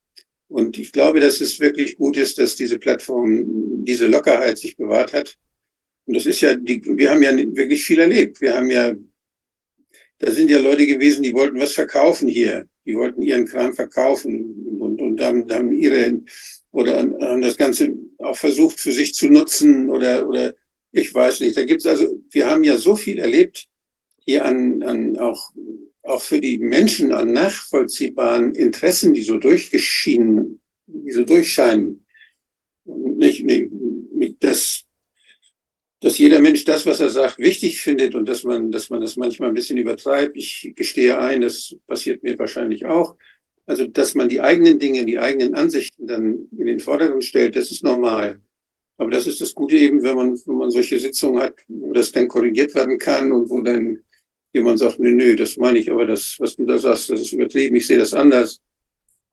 Und 0.49 0.78
ich 0.78 0.91
glaube, 0.91 1.20
dass 1.20 1.41
es 1.41 1.60
wirklich 1.60 1.97
gut 1.97 2.17
ist, 2.17 2.39
dass 2.39 2.57
diese 2.57 2.78
Plattform 2.78 3.85
diese 3.85 4.07
Lockerheit 4.07 4.59
sich 4.59 4.77
bewahrt 4.77 5.12
hat. 5.12 5.36
Und 6.07 6.17
das 6.17 6.27
ist 6.27 6.41
ja, 6.41 6.55
die, 6.55 6.83
wir 6.85 7.10
haben 7.10 7.23
ja 7.23 7.36
wirklich 7.36 7.85
viel 7.85 8.01
erlebt. 8.01 8.41
Wir 8.41 8.57
haben 8.57 8.70
ja, 8.70 8.94
da 10.19 10.31
sind 10.33 10.51
ja 10.51 10.59
Leute 10.59 10.86
gewesen, 10.86 11.23
die 11.23 11.35
wollten 11.35 11.60
was 11.60 11.73
verkaufen 11.73 12.27
hier. 12.27 12.67
Die 12.86 12.97
wollten 12.97 13.23
ihren 13.23 13.47
Kram 13.47 13.75
verkaufen 13.75 14.78
und, 14.81 15.01
und 15.01 15.20
haben, 15.20 15.49
haben 15.52 15.78
ihre, 15.78 16.20
oder 16.73 16.99
haben 16.99 17.43
das 17.43 17.57
Ganze 17.57 17.94
auch 18.19 18.36
versucht 18.36 18.81
für 18.81 18.93
sich 18.93 19.15
zu 19.15 19.28
nutzen 19.28 19.91
oder, 19.91 20.27
oder 20.27 20.55
ich 20.93 21.15
weiß 21.15 21.41
nicht. 21.41 21.57
Da 21.57 21.65
gibt's 21.65 21.86
also, 21.86 22.23
wir 22.31 22.49
haben 22.49 22.65
ja 22.65 22.77
so 22.77 22.97
viel 22.97 23.19
erlebt 23.19 23.67
hier 24.25 24.44
an, 24.44 24.83
an 24.83 25.19
auch, 25.19 25.52
auch 26.02 26.23
für 26.23 26.41
die 26.41 26.59
Menschen 26.59 27.12
an 27.12 27.33
nachvollziehbaren 27.33 28.55
Interessen, 28.55 29.15
die 29.15 29.23
so 29.23 29.39
durchgeschienen, 29.39 30.60
die 30.86 31.12
so 31.12 31.25
durchscheinen. 31.25 32.05
Nicht, 32.85 33.44
nicht, 33.44 33.70
nicht 33.73 34.43
dass, 34.43 34.85
dass 36.01 36.19
jeder 36.19 36.41
Mensch 36.41 36.65
das, 36.65 36.86
was 36.86 37.01
er 37.01 37.10
sagt, 37.10 37.39
wichtig 37.39 37.81
findet 37.81 38.15
und 38.15 38.28
dass 38.28 38.43
man, 38.43 38.73
dass 38.73 38.91
man 38.91 39.01
das 39.01 39.17
manchmal 39.17 39.51
ein 39.51 39.55
bisschen 39.55 39.78
übertreibt. 39.78 40.36
Ich 40.36 40.73
gestehe 40.75 41.19
ein, 41.19 41.43
das 41.43 41.77
passiert 41.86 42.23
mir 42.23 42.39
wahrscheinlich 42.39 42.85
auch. 42.86 43.17
Also, 43.67 43.86
dass 43.86 44.15
man 44.17 44.28
die 44.28 44.41
eigenen 44.41 44.81
Dinge, 44.81 45.05
die 45.05 45.20
eigenen 45.20 45.55
Ansichten 45.55 46.07
dann 46.09 46.49
in 46.59 46.67
den 46.67 46.81
Vordergrund 46.81 47.25
stellt, 47.25 47.55
das 47.55 47.70
ist 47.70 47.85
normal. 47.85 48.41
Aber 49.01 49.11
das 49.11 49.27
ist 49.27 49.41
das 49.41 49.55
Gute 49.55 49.77
eben, 49.77 50.03
wenn 50.03 50.15
man, 50.15 50.39
wenn 50.45 50.59
man 50.59 50.70
solche 50.70 51.01
Sitzungen 51.01 51.41
hat, 51.41 51.55
wo 51.69 51.95
das 51.95 52.12
dann 52.12 52.29
korrigiert 52.29 52.75
werden 52.75 52.99
kann 52.99 53.33
und 53.33 53.49
wo 53.49 53.62
dann 53.62 54.05
jemand 54.53 54.79
sagt, 54.79 54.99
nö, 54.99 55.11
nö, 55.11 55.35
das 55.37 55.57
meine 55.57 55.79
ich, 55.79 55.91
aber 55.91 56.05
das, 56.05 56.37
was 56.39 56.55
du 56.55 56.67
da 56.67 56.77
sagst, 56.77 57.09
das 57.09 57.23
ist 57.23 57.33
übertrieben, 57.33 57.77
ich 57.77 57.87
sehe 57.87 57.97
das 57.97 58.12
anders. 58.12 58.61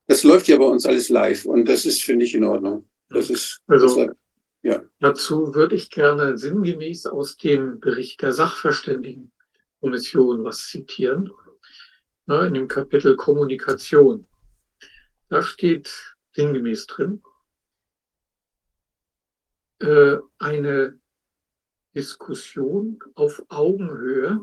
Das 0.08 0.24
läuft 0.24 0.48
ja 0.48 0.58
bei 0.58 0.64
uns 0.64 0.86
alles 0.86 1.10
live 1.10 1.44
und 1.44 1.68
das 1.68 1.86
ist, 1.86 2.02
finde 2.02 2.24
ich, 2.24 2.34
in 2.34 2.46
Ordnung. 2.46 2.88
Das 3.10 3.30
ist, 3.30 3.60
also, 3.68 4.06
das, 4.06 4.16
ja. 4.64 4.82
Dazu 5.02 5.54
würde 5.54 5.76
ich 5.76 5.90
gerne 5.90 6.38
sinngemäß 6.38 7.08
aus 7.08 7.36
dem 7.36 7.82
Bericht 7.82 8.22
der 8.22 8.32
Sachverständigenkommission 8.32 10.46
was 10.46 10.66
zitieren, 10.70 11.30
ne, 12.26 12.48
in 12.48 12.54
dem 12.54 12.70
Kapitel 12.70 13.18
Kommunikation. 13.18 14.28
Da 15.28 15.44
steht 15.44 15.92
sinngemäß 16.34 16.88
drin, 16.88 17.22
äh, 19.80 20.18
eine 20.40 21.00
Diskussion 21.96 23.00
auf 23.16 23.44
Augenhöhe 23.50 24.40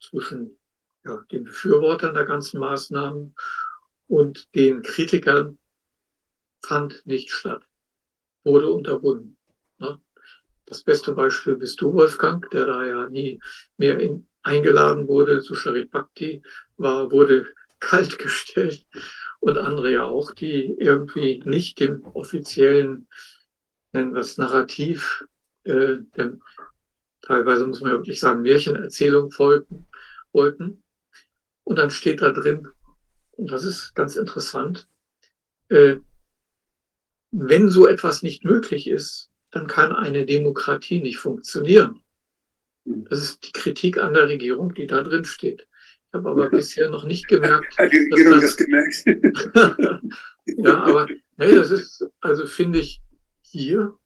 zwischen 0.00 0.58
ja, 1.04 1.22
den 1.30 1.44
Befürwortern 1.44 2.14
der 2.14 2.26
ganzen 2.26 2.58
Maßnahmen 2.60 3.34
und 4.08 4.54
den 4.54 4.82
Kritikern 4.82 5.58
fand 6.64 7.04
nicht 7.06 7.30
statt, 7.30 7.62
wurde 8.44 8.70
unterbunden. 8.70 9.36
Ne? 9.78 10.00
Das 10.66 10.82
beste 10.82 11.12
Beispiel 11.12 11.56
bist 11.56 11.80
du, 11.80 11.92
Wolfgang, 11.92 12.48
der 12.50 12.66
da 12.66 12.84
ja 12.84 13.08
nie 13.08 13.40
mehr 13.76 14.00
in, 14.00 14.28
eingeladen 14.42 15.06
wurde 15.06 15.42
zu 15.42 15.54
Sharit 15.54 15.90
Bhakti, 15.90 16.42
war, 16.76 17.10
wurde 17.10 17.46
kaltgestellt 17.78 18.84
und 19.40 19.58
andere 19.58 19.92
ja 19.92 20.04
auch, 20.04 20.32
die 20.32 20.74
irgendwie 20.78 21.42
nicht 21.44 21.78
dem 21.78 22.04
offiziellen 22.04 23.06
wir 23.96 24.20
es 24.20 24.38
Narrativ, 24.38 25.24
äh, 25.64 25.96
denn 26.16 26.42
teilweise 27.22 27.66
muss 27.66 27.80
man 27.80 27.92
wirklich 27.92 28.20
sagen, 28.20 28.42
Märchenerzählung 28.42 29.30
folgen, 29.30 29.86
wollten. 30.32 30.82
Und 31.64 31.76
dann 31.76 31.90
steht 31.90 32.22
da 32.22 32.30
drin, 32.30 32.68
und 33.32 33.50
das 33.50 33.64
ist 33.64 33.94
ganz 33.94 34.16
interessant, 34.16 34.88
äh, 35.68 35.96
wenn 37.32 37.70
so 37.70 37.86
etwas 37.86 38.22
nicht 38.22 38.44
möglich 38.44 38.86
ist, 38.86 39.30
dann 39.50 39.66
kann 39.66 39.92
eine 39.92 40.24
Demokratie 40.24 41.00
nicht 41.00 41.18
funktionieren. 41.18 42.02
Das 42.84 43.20
ist 43.20 43.44
die 43.46 43.52
Kritik 43.52 43.98
an 43.98 44.14
der 44.14 44.28
Regierung, 44.28 44.74
die 44.74 44.86
da 44.86 45.02
drin 45.02 45.24
steht. 45.24 45.66
Ich 46.08 46.14
habe 46.14 46.30
aber 46.30 46.50
bisher 46.50 46.88
noch 46.88 47.04
nicht 47.04 47.28
gemerkt. 47.28 47.76
Hat 47.78 47.92
die 47.92 47.98
Regierung 47.98 48.40
das 48.40 48.56
gemerkt? 48.56 49.04
ja, 50.46 50.82
aber 50.82 51.08
nee, 51.36 51.54
das 51.54 51.70
ist, 51.70 52.06
also 52.20 52.46
finde 52.46 52.78
ich, 52.78 53.02
hier 53.50 53.98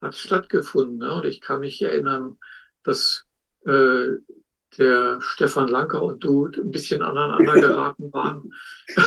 hat 0.00 0.14
stattgefunden. 0.14 0.98
Ne? 0.98 1.14
Und 1.14 1.26
ich 1.26 1.40
kann 1.40 1.60
mich 1.60 1.80
erinnern, 1.82 2.38
dass 2.84 3.24
äh, 3.66 4.16
der 4.78 5.20
Stefan 5.20 5.68
Lanker 5.68 6.02
und 6.02 6.22
du 6.22 6.46
ein 6.46 6.70
bisschen 6.70 7.02
aneinander 7.02 7.54
geraten 7.60 8.12
waren. 8.12 8.52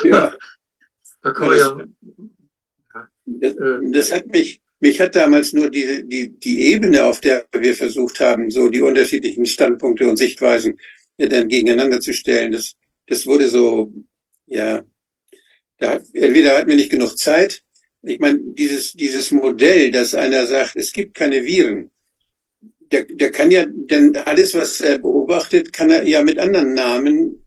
Ja. 0.03 0.35
da 1.21 1.31
kann 1.31 1.47
man 1.47 1.57
ja. 1.57 3.07
Das, 3.25 3.55
das 3.91 4.11
hat 4.11 4.27
mich, 4.27 4.61
mich 4.79 4.99
hat 4.99 5.15
damals 5.15 5.53
nur 5.53 5.69
die, 5.69 6.03
die, 6.05 6.37
die 6.37 6.73
Ebene, 6.73 7.05
auf 7.05 7.21
der 7.21 7.47
wir 7.53 7.73
versucht 7.73 8.19
haben, 8.19 8.51
so 8.51 8.69
die 8.69 8.81
unterschiedlichen 8.81 9.45
Standpunkte 9.45 10.07
und 10.07 10.17
Sichtweisen 10.17 10.77
äh, 11.17 11.29
dann 11.29 11.47
gegeneinander 11.47 12.01
zu 12.01 12.13
stellen. 12.13 12.51
Das, 12.51 12.75
das 13.07 13.25
wurde 13.25 13.47
so, 13.47 13.93
ja, 14.45 14.83
da 15.77 15.91
hat, 15.91 16.03
entweder 16.13 16.57
hatten 16.57 16.69
wir 16.69 16.75
nicht 16.75 16.91
genug 16.91 17.17
Zeit. 17.17 17.62
Ich 18.03 18.19
meine, 18.19 18.39
dieses, 18.39 18.93
dieses 18.93 19.31
Modell, 19.31 19.91
dass 19.91 20.13
einer 20.13 20.45
sagt, 20.45 20.75
es 20.75 20.91
gibt 20.91 21.13
keine 21.13 21.43
Viren, 21.43 21.89
der, 22.91 23.05
der 23.05 23.31
kann 23.31 23.49
ja, 23.49 23.65
denn 23.65 24.15
alles, 24.17 24.53
was 24.53 24.81
er 24.81 24.99
beobachtet, 24.99 25.73
kann 25.73 25.89
er 25.89 26.07
ja 26.07 26.21
mit 26.21 26.37
anderen 26.37 26.73
Namen, 26.73 27.43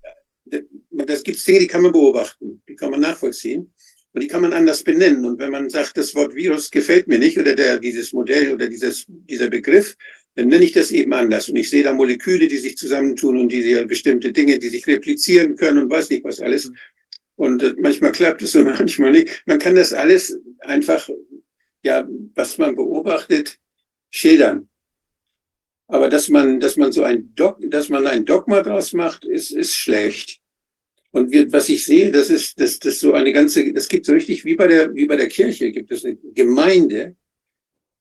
das 0.91 1.23
gibt 1.23 1.47
Dinge, 1.47 1.60
die 1.60 1.67
kann 1.67 1.83
man 1.83 1.93
beobachten, 1.93 2.62
die 2.68 2.75
kann 2.75 2.91
man 2.91 3.01
nachvollziehen. 3.01 3.73
Und 4.12 4.23
die 4.23 4.28
kann 4.28 4.41
man 4.41 4.55
anders 4.55 4.83
benennen. 4.83 5.26
Und 5.26 5.39
wenn 5.39 5.51
man 5.51 5.68
sagt, 5.68 5.99
das 5.99 6.15
Wort 6.15 6.35
Virus 6.35 6.70
gefällt 6.70 7.07
mir 7.07 7.18
nicht 7.18 7.39
oder 7.39 7.55
der, 7.55 7.78
dieses 7.78 8.15
Modell 8.15 8.55
oder 8.55 8.67
dieses, 8.67 9.05
dieser 9.07 9.51
Begriff, 9.51 9.94
dann 10.36 10.49
nenne 10.49 10.65
ich 10.65 10.73
das 10.73 10.91
eben 10.91 11.12
anders. 11.12 11.51
Und 11.51 11.57
ich 11.57 11.68
sehe 11.68 11.83
da 11.83 11.93
Moleküle, 11.93 12.49
die 12.49 12.57
sich 12.57 12.78
zusammentun 12.78 13.39
und 13.39 13.52
diese 13.52 13.85
bestimmte 13.85 14.33
Dinge, 14.33 14.59
die 14.59 14.70
sich 14.70 14.86
replizieren 14.86 15.55
können 15.55 15.83
und 15.83 15.91
weiß 15.91 16.09
nicht 16.09 16.25
was 16.25 16.41
alles. 16.41 16.73
Und 17.36 17.62
äh, 17.62 17.74
manchmal 17.78 18.12
klappt 18.12 18.42
es 18.42 18.55
und 18.56 18.65
manchmal 18.65 19.12
nicht. 19.12 19.42
Man 19.47 19.58
kann 19.58 19.76
das 19.76 19.92
alles 19.92 20.39
einfach, 20.60 21.08
ja, 21.82 22.06
was 22.34 22.58
man 22.58 22.74
beobachtet, 22.74 23.58
schildern. 24.10 24.68
Aber 25.89 26.08
dass 26.08 26.28
man, 26.28 26.58
dass 26.58 26.76
man 26.76 26.90
so 26.90 27.05
ein 27.05 27.32
Dog, 27.34 27.58
dass 27.70 27.89
man 27.89 28.06
ein 28.06 28.24
Dogma 28.24 28.62
draus 28.62 28.92
macht, 28.92 29.24
ist, 29.24 29.52
ist 29.52 29.74
schlecht. 29.74 30.40
Und 31.12 31.31
wir, 31.31 31.50
was 31.52 31.68
ich 31.68 31.84
sehe, 31.84 32.10
das 32.10 32.28
ist, 32.28 32.60
das, 32.60 32.78
das 32.78 32.98
so 32.98 33.12
eine 33.12 33.32
ganze, 33.32 33.73
das 33.73 33.89
gibt 33.89 34.05
so 34.05 34.12
richtig, 34.12 34.44
wie 34.44 34.56
bei 34.56 34.66
der, 34.66 34.92
wie 34.94 35.06
bei 35.06 35.16
der 35.16 35.28
Kirche, 35.28 35.70
gibt 35.70 35.92
es 35.92 36.05
eine 36.05 36.16
Gemeinde, 36.34 37.16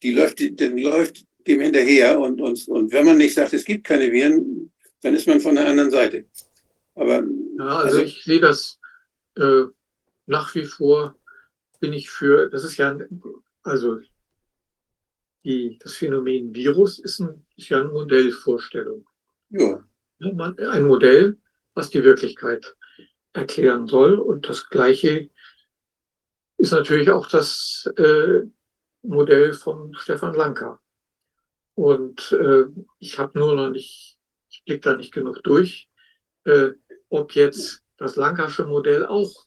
die 0.01 0.11
läuft, 0.11 0.39
die 0.39 0.49
läuft 0.81 1.23
dem 1.47 1.61
hinterher 1.61 2.19
und, 2.19 2.41
und, 2.41 2.67
und 2.67 2.91
wenn 2.91 3.05
man 3.05 3.17
nicht 3.17 3.35
sagt, 3.35 3.53
es 3.53 3.63
gibt 3.63 3.83
keine 3.85 4.11
Viren, 4.11 4.71
dann 5.01 5.13
ist 5.13 5.27
man 5.27 5.39
von 5.39 5.55
der 5.55 5.67
anderen 5.67 5.91
Seite. 5.91 6.25
Aber, 6.95 7.23
ja, 7.57 7.65
also, 7.65 7.99
also 7.99 8.01
ich 8.01 8.23
sehe 8.23 8.39
das 8.39 8.79
äh, 9.35 9.65
nach 10.25 10.55
wie 10.55 10.65
vor, 10.65 11.15
bin 11.79 11.93
ich 11.93 12.09
für, 12.09 12.49
das 12.49 12.63
ist 12.63 12.77
ja, 12.77 12.97
also 13.63 13.99
die, 15.43 15.77
das 15.79 15.93
Phänomen 15.93 16.53
Virus 16.55 16.99
ist, 16.99 17.19
ein, 17.19 17.45
ist 17.55 17.69
ja 17.69 17.79
eine 17.79 17.89
Modellvorstellung. 17.89 19.07
Ja. 19.49 19.83
Ein 20.19 20.87
Modell, 20.87 21.37
was 21.73 21.89
die 21.89 22.03
Wirklichkeit 22.03 22.75
erklären 23.33 23.87
soll. 23.87 24.15
Und 24.15 24.49
das 24.49 24.69
Gleiche 24.69 25.29
ist 26.57 26.71
natürlich 26.71 27.11
auch 27.11 27.27
das 27.27 27.87
äh, 27.97 28.41
Modell 29.03 29.53
von 29.53 29.93
Stefan 29.95 30.33
Lanka. 30.33 30.79
Und 31.75 32.31
äh, 32.31 32.65
ich 32.99 33.19
habe 33.19 33.37
nur 33.37 33.55
noch 33.55 33.69
nicht, 33.69 34.17
ich 34.49 34.63
blicke 34.63 34.81
da 34.81 34.95
nicht 34.95 35.13
genug 35.13 35.43
durch, 35.43 35.89
äh, 36.45 36.71
ob 37.09 37.35
jetzt 37.35 37.84
das 37.97 38.15
Lankasche 38.15 38.65
Modell 38.65 39.05
auch 39.05 39.45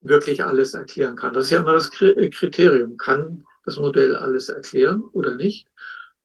wirklich 0.00 0.44
alles 0.44 0.74
erklären 0.74 1.16
kann. 1.16 1.32
Das 1.32 1.46
ist 1.46 1.50
ja 1.50 1.60
immer 1.60 1.72
das 1.72 1.90
Kriterium. 1.90 2.96
Kann 2.96 3.44
das 3.64 3.78
Modell 3.78 4.16
alles 4.16 4.48
erklären 4.48 5.02
oder 5.12 5.34
nicht? 5.34 5.66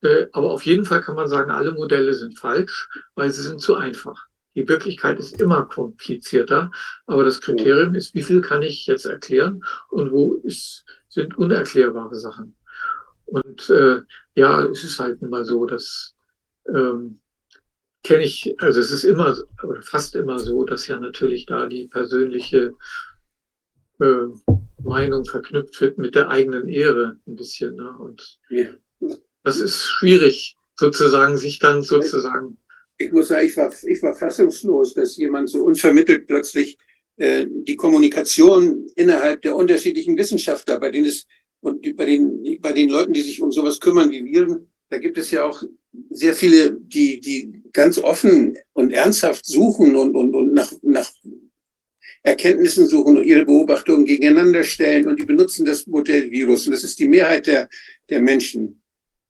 Äh, 0.02 0.28
aber 0.32 0.52
auf 0.52 0.66
jeden 0.66 0.86
Fall 0.86 1.02
kann 1.02 1.16
man 1.16 1.28
sagen, 1.28 1.52
alle 1.52 1.72
Modelle 1.72 2.14
sind 2.14 2.38
falsch, 2.38 2.90
weil 3.16 3.32
sie 3.32 3.42
sind 3.42 3.60
zu 3.60 3.76
einfach. 3.76 4.28
Die 4.56 4.68
Wirklichkeit 4.68 5.20
ist 5.20 5.40
immer 5.40 5.66
komplizierter, 5.66 6.72
aber 7.06 7.24
das 7.24 7.40
Kriterium 7.40 7.96
ist, 7.96 8.14
wie 8.16 8.24
viel 8.24 8.42
kann 8.42 8.62
ich 8.62 8.88
jetzt 8.88 9.06
erklären 9.06 9.64
und 9.90 10.12
wo 10.12 10.36
ist, 10.44 10.86
sind 11.08 11.38
unerklärbare 11.38 12.16
Sachen. 12.16 12.56
Und 13.26 13.70
äh, 13.70 14.02
ja, 14.36 14.64
es 14.64 14.84
ist 14.84 15.00
halt 15.00 15.22
immer 15.22 15.46
so, 15.46 15.66
dass 15.66 16.16
ähm, 16.68 17.22
kenne 18.04 18.24
ich, 18.24 18.56
also 18.60 18.80
es 18.80 18.92
ist 18.92 19.04
immer 19.04 19.38
oder 19.64 19.82
fast 19.82 20.16
immer 20.16 20.40
so, 20.40 20.64
dass 20.64 20.88
ja 20.88 21.00
natürlich 21.00 21.46
da 21.46 21.68
die 21.68 21.88
persönliche 21.88 22.74
äh, 24.00 24.28
Meinung 24.82 25.26
verknüpft 25.26 25.80
wird 25.82 25.98
mit 25.98 26.16
der 26.16 26.30
eigenen 26.30 26.68
Ehre 26.70 27.20
ein 27.28 27.36
bisschen. 27.36 27.76
Ne? 27.76 27.92
Und 27.98 28.40
ja. 28.50 28.70
das 29.44 29.60
ist 29.60 29.84
schwierig, 29.84 30.56
sozusagen, 30.78 31.38
sich 31.38 31.60
dann 31.60 31.84
sozusagen 31.84 32.58
ich 33.00 33.12
muss 33.12 33.30
sagen, 33.30 33.48
ich 33.48 33.58
war, 33.58 33.74
ich 33.84 34.04
war 34.04 34.14
fassungslos, 34.14 34.94
dass 34.94 35.16
jemand 35.16 35.50
so 35.50 35.64
unvermittelt 35.64 36.28
plötzlich 36.28 36.78
äh, 37.16 37.48
die 37.50 37.78
Kommunikation 37.78 38.88
innerhalb 38.96 39.42
der 39.42 39.56
unterschiedlichen 39.56 40.18
Wissenschaftler, 40.18 40.80
bei 40.80 40.92
denen 40.92 41.08
es 41.08 41.26
und 41.62 41.82
bei 41.98 42.06
den, 42.06 42.60
bei 42.62 42.72
den 42.72 42.90
Leuten, 42.90 43.14
die 43.14 43.22
sich 43.22 43.42
um 43.42 43.52
sowas 43.52 43.80
kümmern 43.80 44.12
wie 44.12 44.24
wir, 44.24 44.66
da 44.90 44.98
gibt 44.98 45.18
es 45.18 45.32
ja 45.32 45.44
auch 45.44 45.62
sehr 46.10 46.34
viele, 46.34 46.74
die, 46.74 47.20
die 47.20 47.64
ganz 47.74 47.98
offen 47.98 48.58
und 48.74 48.92
ernsthaft 48.92 49.46
suchen 49.46 49.96
und, 49.96 50.16
und, 50.16 50.36
und 50.36 50.54
nach, 50.54 50.72
nach 50.82 51.12
Erkenntnissen 52.24 52.88
suchen 52.88 53.18
und 53.18 53.26
ihre 53.26 53.46
Beobachtungen 53.46 54.06
gegeneinander 54.06 54.64
stellen 54.64 55.08
und 55.08 55.20
die 55.20 55.26
benutzen 55.26 55.66
das 55.66 55.88
Modell 55.88 56.30
Virus. 56.30 56.68
Und 56.68 56.74
das 56.74 56.84
ist 56.84 57.00
die 57.00 57.08
Mehrheit 57.08 57.48
der, 57.48 57.70
der 58.10 58.22
Menschen. 58.22 58.82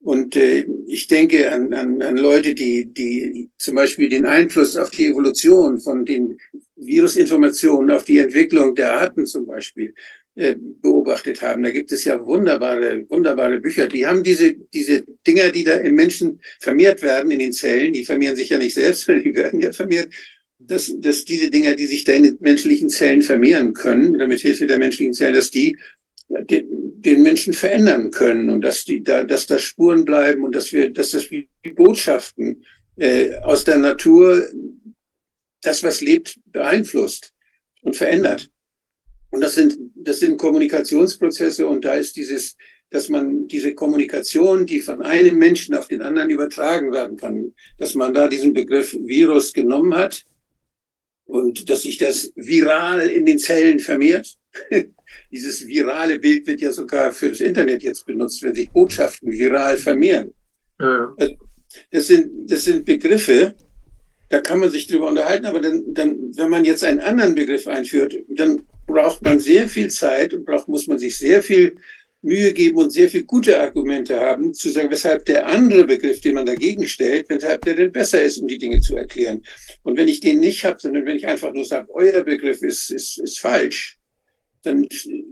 Und 0.02 0.36
äh, 0.36 0.66
ich 0.88 1.08
denke 1.08 1.52
an, 1.52 1.74
an, 1.74 2.02
an 2.02 2.18
Leute, 2.18 2.56
die, 2.56 2.86
die 2.86 3.50
zum 3.58 3.76
Beispiel 3.76 4.10
den 4.10 4.26
Einfluss 4.26 4.78
auf 4.78 4.90
die 4.92 5.08
Evolution 5.08 5.80
von 5.80 6.06
den 6.06 6.38
Virusinformationen 6.78 7.92
auf 7.92 8.06
die 8.06 8.20
Entwicklung 8.20 8.74
der 8.76 8.94
Arten 8.94 9.26
zum 9.26 9.46
Beispiel 9.46 9.94
beobachtet 10.36 11.42
haben. 11.42 11.64
Da 11.64 11.72
gibt 11.72 11.92
es 11.92 12.06
ja 12.06 12.24
wunderbare, 12.26 13.06
wunderbare 13.10 13.60
Bücher. 13.60 13.88
Die 13.88 14.06
haben 14.06 14.24
diese, 14.24 14.54
diese 14.74 15.04
Dinger, 15.28 15.50
die 15.50 15.64
da 15.64 15.74
im 15.74 15.96
Menschen 15.96 16.40
vermehrt 16.60 17.02
werden, 17.02 17.32
in 17.32 17.40
den 17.40 17.54
Zellen, 17.54 17.94
die 17.94 18.06
vermehren 18.06 18.36
sich 18.36 18.50
ja 18.50 18.58
nicht 18.58 18.74
selbst, 18.74 19.08
die 19.08 19.36
werden 19.36 19.60
ja 19.60 19.72
vermehrt, 19.74 20.14
dass, 20.60 20.94
dass 21.00 21.26
diese 21.26 21.50
Dinger, 21.50 21.76
die 21.76 21.88
sich 21.88 22.04
da 22.04 22.14
in 22.14 22.24
den 22.24 22.38
menschlichen 22.40 22.90
Zellen 22.90 23.22
vermehren 23.22 23.74
können, 23.74 24.16
oder 24.16 24.28
mit 24.28 24.40
Hilfe 24.40 24.68
der 24.68 24.78
menschlichen 24.78 25.14
Zellen, 25.14 25.36
dass 25.36 25.52
die 25.52 25.78
den, 26.30 27.02
den 27.02 27.24
Menschen 27.24 27.54
verändern 27.54 28.12
können 28.12 28.50
und 28.50 28.62
dass 28.62 28.86
die 28.86 29.04
da, 29.04 29.24
dass 29.24 29.48
da 29.48 29.58
Spuren 29.58 30.06
bleiben 30.06 30.44
und 30.44 30.56
dass 30.56 30.72
wir, 30.72 30.92
dass 30.92 31.12
das 31.12 31.32
wie 31.32 31.50
Botschaften 31.76 32.64
äh, 32.98 33.36
aus 33.38 33.64
der 33.64 33.78
Natur 33.78 34.48
das, 35.62 35.84
was 35.84 36.02
lebt, 36.02 36.40
beeinflusst 36.46 37.34
und 37.82 37.96
verändert. 37.96 38.50
Und 39.32 39.42
das 39.42 39.56
sind, 39.56 39.78
das 40.04 40.20
sind 40.20 40.38
Kommunikationsprozesse 40.38 41.68
und 41.68 41.86
da 41.86 41.94
ist 41.94 42.16
dieses, 42.16 42.56
dass 42.90 43.10
man 43.10 43.48
diese 43.48 43.76
Kommunikation, 43.76 44.66
die 44.66 44.80
von 44.80 45.02
einem 45.02 45.38
Menschen 45.38 45.76
auf 45.76 45.88
den 45.88 46.02
anderen 46.02 46.30
übertragen 46.30 46.92
werden 46.92 47.18
kann, 47.18 47.54
dass 47.78 47.96
man 47.96 48.14
da 48.14 48.28
diesen 48.28 48.54
Begriff 48.54 48.96
Virus 49.00 49.54
genommen 49.54 49.96
hat 49.96 50.26
und 51.26 51.70
dass 51.70 51.84
sich 51.84 51.98
das 51.98 52.32
viral 52.36 53.08
in 53.08 53.26
den 53.26 53.40
Zellen 53.40 53.80
vermehrt 53.80 54.40
Dieses 55.32 55.66
virale 55.68 56.20
Bild 56.20 56.48
wird 56.48 56.62
ja 56.62 56.72
sogar 56.72 57.12
für 57.12 57.30
das 57.30 57.42
Internet 57.42 57.84
jetzt 57.84 58.06
benutzt, 58.06 58.42
wenn 58.44 58.56
sich 58.56 58.70
Botschaften 58.72 59.32
viral 59.32 59.78
vermehren. 59.78 60.34
Ja. 60.80 61.14
Also, 61.18 61.36
das, 61.92 62.08
sind, 62.08 62.50
das 62.50 62.64
sind 62.64 62.86
Begriffe, 62.86 63.56
da 64.30 64.42
kann 64.42 64.60
man 64.60 64.72
sich 64.72 64.88
drüber 64.88 65.08
unterhalten, 65.08 65.46
aber 65.46 65.60
dann, 65.60 65.94
dann, 65.94 66.36
wenn 66.36 66.50
man 66.50 66.66
jetzt 66.66 66.84
einen 66.84 67.00
anderen 67.00 67.36
Begriff 67.36 67.68
einführt, 67.68 68.16
dann 68.30 68.64
braucht 68.90 69.22
man 69.22 69.40
sehr 69.40 69.70
viel 69.70 69.90
Zeit 69.90 70.34
und 70.34 70.46
braucht, 70.46 70.68
muss 70.68 70.88
man 70.88 70.98
sich 70.98 71.18
sehr 71.18 71.42
viel 71.42 71.76
Mühe 72.22 72.52
geben 72.52 72.78
und 72.78 72.90
sehr 72.92 73.10
viel 73.10 73.24
gute 73.24 73.60
Argumente 73.60 74.20
haben, 74.20 74.54
zu 74.54 74.70
sagen, 74.70 74.92
weshalb 74.92 75.26
der 75.26 75.48
andere 75.48 75.86
Begriff, 75.86 76.20
den 76.20 76.36
man 76.36 76.46
dagegen 76.46 76.86
stellt, 76.86 77.30
weshalb 77.30 77.64
der 77.64 77.76
denn 77.76 77.92
besser 77.92 78.22
ist, 78.22 78.40
um 78.40 78.48
die 78.48 78.58
Dinge 78.58 78.82
zu 78.82 78.98
erklären. 78.98 79.42
Und 79.84 79.98
wenn 79.98 80.10
ich 80.10 80.20
den 80.20 80.42
nicht 80.42 80.66
habe, 80.66 80.78
sondern 80.80 81.06
wenn 81.06 81.16
ich 81.16 81.28
einfach 81.28 81.54
nur 81.54 81.64
sage, 81.64 81.88
euer 81.94 82.24
Begriff 82.24 82.62
ist, 82.62 82.92
ist, 82.92 83.20
ist 83.20 83.40
falsch, 83.40 83.98
dann 84.64 84.86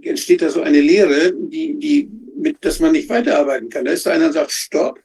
entsteht 0.04 0.42
da 0.42 0.50
so 0.50 0.62
eine 0.62 0.80
Lehre, 0.80 1.34
die, 1.34 1.78
die, 1.78 2.10
mit, 2.38 2.64
dass 2.64 2.80
man 2.80 2.94
nicht 2.94 3.10
weiterarbeiten 3.10 3.68
kann. 3.68 3.84
Da 3.84 3.92
ist 3.92 4.08
einer, 4.08 4.26
der 4.26 4.34
sagt, 4.34 4.52
stopp. 4.52 5.00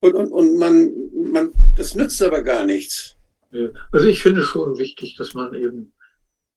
Und, 0.00 0.14
und, 0.14 0.32
und 0.32 0.56
man, 0.56 0.92
man, 1.14 1.52
das 1.76 1.94
nützt 1.94 2.20
aber 2.22 2.42
gar 2.42 2.66
nichts. 2.66 3.16
Also 3.92 4.06
ich 4.08 4.20
finde 4.20 4.42
schon 4.42 4.78
wichtig, 4.78 5.14
dass 5.16 5.34
man 5.34 5.54
eben 5.54 5.92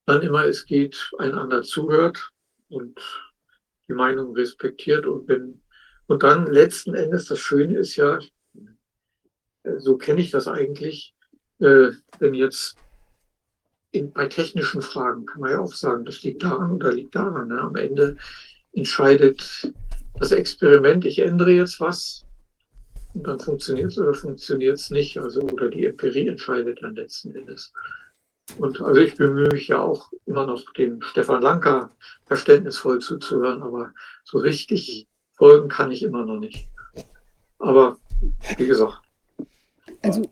wann 0.05 0.21
immer 0.21 0.45
es 0.45 0.65
geht, 0.65 1.11
einander 1.17 1.63
zuhört 1.63 2.31
und 2.69 2.99
die 3.87 3.93
Meinung 3.93 4.35
respektiert 4.35 5.05
und 5.05 5.27
wenn 5.27 5.61
und 6.07 6.23
dann 6.23 6.51
letzten 6.51 6.93
Endes 6.93 7.25
das 7.25 7.39
Schöne 7.39 7.79
ist 7.79 7.95
ja, 7.95 8.19
äh, 9.63 9.79
so 9.79 9.97
kenne 9.97 10.21
ich 10.21 10.31
das 10.31 10.47
eigentlich, 10.47 11.15
äh, 11.59 11.91
wenn 12.19 12.33
jetzt 12.33 12.75
in, 13.91 14.11
bei 14.11 14.27
technischen 14.27 14.81
Fragen 14.81 15.25
kann 15.25 15.41
man 15.41 15.51
ja 15.51 15.59
auch 15.59 15.73
sagen, 15.73 16.05
das 16.05 16.21
liegt 16.23 16.43
daran 16.43 16.73
oder 16.73 16.91
liegt 16.91 17.15
daran. 17.15 17.47
Ne? 17.47 17.59
Am 17.59 17.75
Ende 17.75 18.17
entscheidet 18.73 19.71
das 20.19 20.31
Experiment, 20.31 21.05
ich 21.05 21.19
ändere 21.19 21.51
jetzt 21.51 21.79
was 21.79 22.25
und 23.13 23.25
dann 23.25 23.39
funktioniert 23.39 23.91
es 23.91 23.97
oder 23.97 24.13
funktioniert 24.13 24.77
es 24.77 24.89
nicht. 24.89 25.17
Also, 25.17 25.41
oder 25.41 25.69
die 25.69 25.85
Empirie 25.85 26.27
entscheidet 26.27 26.83
dann 26.83 26.95
letzten 26.95 27.33
Endes. 27.35 27.71
Und 28.57 28.81
also 28.81 29.01
ich 29.01 29.15
bemühe 29.15 29.49
mich 29.49 29.67
ja 29.67 29.81
auch 29.81 30.11
immer 30.25 30.45
noch 30.45 30.61
dem 30.73 31.01
Stefan 31.01 31.41
Lanka 31.41 31.89
verständnisvoll 32.25 32.99
zuzuhören, 32.99 33.61
aber 33.63 33.91
so 34.23 34.37
richtig 34.37 35.07
folgen 35.33 35.67
kann 35.67 35.91
ich 35.91 36.03
immer 36.03 36.25
noch 36.25 36.39
nicht. 36.39 36.67
Aber 37.59 37.97
wie 38.57 38.67
gesagt. 38.67 39.01
Also 40.01 40.29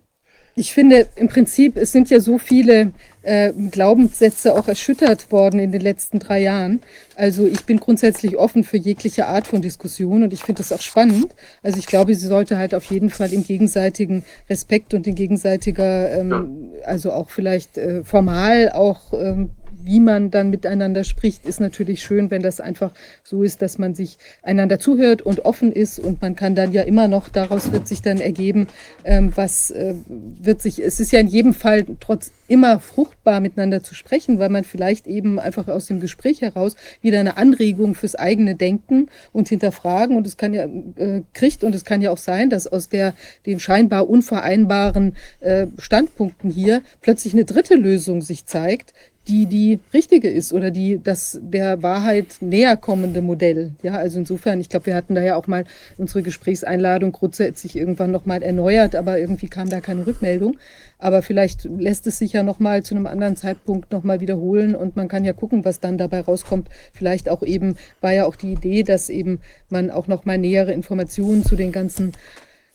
ich 0.56 0.74
finde 0.74 1.10
im 1.16 1.28
Prinzip, 1.28 1.78
es 1.78 1.92
sind 1.92 2.10
ja 2.10 2.20
so 2.20 2.38
viele 2.38 2.94
äh, 3.24 3.52
Glaubenssätze 3.72 4.54
auch 4.56 4.68
erschüttert 4.68 5.32
worden 5.32 5.60
in 5.60 5.72
den 5.72 5.82
letzten 5.82 6.20
drei 6.20 6.42
Jahren. 6.42 6.82
Also 7.16 7.48
ich 7.48 7.66
bin 7.66 7.80
grundsätzlich 7.80 8.38
offen 8.38 8.64
für 8.64 8.78
jegliche 8.78 9.28
Art 9.28 9.48
von 9.48 9.62
Diskussion 9.62 10.24
und 10.24 10.34
ich 10.34 10.44
finde 10.44 10.60
das 10.60 10.72
auch 10.72 10.82
spannend. 10.82 11.34
Also 11.62 11.80
ich 11.80 11.86
glaube, 11.86 12.16
sie 12.16 12.28
sollte 12.28 12.58
halt 12.58 12.76
auf 12.76 12.86
jeden 12.86 13.10
Fall 13.10 13.34
im 13.34 13.44
gegenseitigen 13.44 14.24
Respekt 14.50 14.94
und 14.94 15.08
in 15.08 15.16
gegenseitiger, 15.16 16.12
ähm, 16.12 16.70
also 16.86 17.12
auch 17.12 17.30
vielleicht 17.30 17.78
äh, 17.78 18.04
formal 18.04 18.72
auch 18.72 19.14
ähm, 19.14 19.52
wie 19.82 20.00
man 20.00 20.32
dann 20.32 20.50
miteinander 20.50 21.04
spricht, 21.04 21.46
ist 21.46 21.60
natürlich 21.60 22.04
schön, 22.04 22.32
wenn 22.32 22.42
das 22.42 22.60
einfach 22.60 22.92
so 23.24 23.44
ist, 23.44 23.62
dass 23.62 23.78
man 23.78 23.96
sich 23.96 24.18
einander 24.42 24.80
zuhört 24.80 25.22
und 25.22 25.46
offen 25.46 25.72
ist. 25.72 26.00
Und 26.00 26.22
man 26.22 26.36
kann 26.36 26.56
dann 26.56 26.72
ja 26.72 26.84
immer 26.84 27.08
noch, 27.08 27.30
daraus 27.30 27.72
wird 27.72 27.88
sich 27.88 28.02
dann 28.02 28.20
ergeben, 28.20 28.68
ähm, 29.04 29.32
was 29.36 29.72
äh, 29.72 29.96
wird 30.08 30.62
sich, 30.62 30.84
es 30.84 31.00
ist 31.00 31.12
ja 31.12 31.20
in 31.20 31.28
jedem 31.28 31.54
Fall 31.54 31.86
trotz 32.00 32.32
immer 32.48 32.80
fruchtbar 32.80 33.40
miteinander 33.40 33.84
zu 33.84 33.96
sprechen, 33.96 34.40
weil 34.40 34.50
man 34.50 34.64
vielleicht 34.64 35.08
eben 35.08 35.40
einfach 35.40 35.68
aus 35.68 35.88
dem 35.88 36.00
Gespräch 36.00 36.42
heraus 36.42 36.76
wieder 37.02 37.20
eine 37.20 37.38
Anregung 37.38 37.96
fürs 37.96 38.16
eigene 38.16 38.56
Denken 38.56 39.10
und 39.32 39.50
Hinterfragen. 39.50 40.18
Und 40.18 40.28
es 40.28 40.38
kann 40.38 40.54
ja 40.54 40.66
äh, 40.66 41.24
kriegt 41.34 41.64
und 41.64 41.74
es 41.74 41.86
kann 41.86 42.02
ja 42.02 42.12
auch 42.12 42.18
sein, 42.18 42.50
dass 42.50 42.68
aus 42.68 42.90
der 42.90 43.14
den 43.46 43.60
scheinbar 43.60 44.10
unvereinbaren 44.10 45.16
äh, 45.40 45.68
Standpunkten 45.78 46.52
hier 46.52 46.82
plötzlich 47.02 47.34
eine 47.34 47.46
dritte 47.46 47.76
Lösung 47.76 48.22
sich 48.22 48.46
zeigt, 48.46 48.94
die 49.28 49.46
die 49.46 49.80
richtige 49.94 50.30
ist 50.30 50.52
oder 50.52 50.70
die 50.70 51.00
das 51.02 51.40
der 51.42 51.82
Wahrheit 51.82 52.38
näher 52.42 52.76
kommende 52.76 53.22
Modell. 53.22 53.72
Ja, 53.82 53.94
also 53.94 54.20
insofern, 54.20 54.60
ich 54.60 54.70
glaube, 54.70 54.88
wir 54.88 54.96
hatten 54.96 55.16
da 55.16 55.22
ja 55.22 55.36
auch 55.36 55.48
mal 55.48 55.66
unsere 55.98 56.24
Gesprächseinladung 56.24 57.14
grundsätzlich 57.14 57.76
irgendwann 57.76 58.12
nochmal 58.12 58.44
erneuert, 58.44 58.96
aber 58.96 59.20
irgendwie 59.20 59.48
kam 59.48 59.70
da 59.70 59.80
keine 59.80 60.06
Rückmeldung. 60.06 60.58
Aber 61.00 61.22
vielleicht 61.22 61.66
lässt 61.66 62.08
es 62.08 62.20
sich 62.20 62.34
ja 62.34 62.44
nochmal 62.44 62.84
zu 62.84 62.96
einem 62.96 63.08
anderen 63.08 63.36
Zeitpunkt 63.36 63.92
nochmal 63.92 64.22
wiederholen 64.22 64.76
und 64.76 64.96
man 64.96 65.08
kann 65.08 65.26
ja 65.26 65.34
gucken, 65.34 65.66
was 65.66 65.80
dann 65.80 65.98
dabei 65.98 66.22
rauskommt. 66.22 66.70
Vielleicht 66.94 67.30
auch 67.30 67.44
eben, 67.44 67.76
war 68.02 68.14
ja 68.14 68.26
auch 68.26 68.36
die 68.36 68.54
Idee, 68.54 68.84
dass 68.84 69.10
eben 69.10 69.40
man 69.70 69.90
auch 69.90 70.08
nochmal 70.08 70.38
nähere 70.38 70.74
Informationen 70.74 71.44
zu 71.44 71.56
den 71.56 71.72
ganzen 71.72 72.14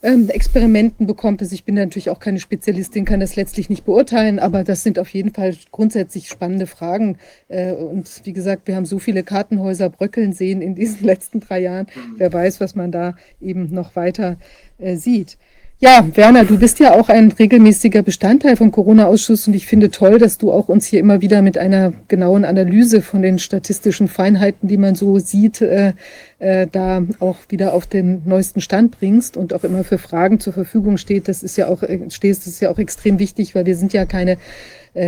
ähm, 0.00 0.28
Experimenten 0.28 1.06
bekommt 1.06 1.42
es. 1.42 1.50
Ich 1.50 1.64
bin 1.64 1.74
natürlich 1.74 2.10
auch 2.10 2.20
keine 2.20 2.38
Spezialistin, 2.38 3.04
kann 3.04 3.18
das 3.18 3.34
letztlich 3.34 3.68
nicht 3.68 3.84
beurteilen, 3.84 4.38
aber 4.38 4.62
das 4.62 4.84
sind 4.84 4.98
auf 4.98 5.08
jeden 5.08 5.32
Fall 5.32 5.56
grundsätzlich 5.72 6.28
spannende 6.28 6.66
Fragen. 6.66 7.18
Äh, 7.48 7.72
und 7.72 8.20
wie 8.24 8.32
gesagt, 8.32 8.68
wir 8.68 8.76
haben 8.76 8.86
so 8.86 9.00
viele 9.00 9.24
Kartenhäuser 9.24 9.90
bröckeln 9.90 10.32
sehen 10.32 10.62
in 10.62 10.74
diesen 10.74 11.04
letzten 11.04 11.40
drei 11.40 11.60
Jahren. 11.60 11.86
Mhm. 11.94 12.14
Wer 12.18 12.32
weiß, 12.32 12.60
was 12.60 12.76
man 12.76 12.92
da 12.92 13.16
eben 13.40 13.74
noch 13.74 13.96
weiter 13.96 14.36
äh, 14.78 14.96
sieht. 14.96 15.36
Ja, 15.80 16.04
Werner, 16.16 16.44
du 16.44 16.58
bist 16.58 16.80
ja 16.80 16.98
auch 16.98 17.08
ein 17.08 17.30
regelmäßiger 17.30 18.02
Bestandteil 18.02 18.56
vom 18.56 18.72
Corona-Ausschuss 18.72 19.46
und 19.46 19.54
ich 19.54 19.68
finde 19.68 19.92
toll, 19.92 20.18
dass 20.18 20.36
du 20.36 20.50
auch 20.50 20.68
uns 20.68 20.86
hier 20.86 20.98
immer 20.98 21.20
wieder 21.20 21.40
mit 21.40 21.56
einer 21.56 21.92
genauen 22.08 22.44
Analyse 22.44 23.00
von 23.00 23.22
den 23.22 23.38
statistischen 23.38 24.08
Feinheiten, 24.08 24.68
die 24.68 24.76
man 24.76 24.96
so 24.96 25.20
sieht, 25.20 25.60
äh, 25.60 25.92
äh, 26.40 26.66
da 26.66 27.04
auch 27.20 27.36
wieder 27.48 27.74
auf 27.74 27.86
den 27.86 28.22
neuesten 28.24 28.60
Stand 28.60 28.98
bringst 28.98 29.36
und 29.36 29.54
auch 29.54 29.62
immer 29.62 29.84
für 29.84 29.98
Fragen 29.98 30.40
zur 30.40 30.52
Verfügung 30.52 30.96
steht. 30.96 31.28
Das 31.28 31.44
ist 31.44 31.56
ja 31.56 31.68
auch, 31.68 31.84
äh, 31.84 32.10
stehst, 32.10 32.40
das 32.40 32.54
ist 32.54 32.60
ja 32.60 32.70
auch 32.70 32.78
extrem 32.78 33.20
wichtig, 33.20 33.54
weil 33.54 33.64
wir 33.64 33.76
sind 33.76 33.92
ja 33.92 34.04
keine 34.04 34.36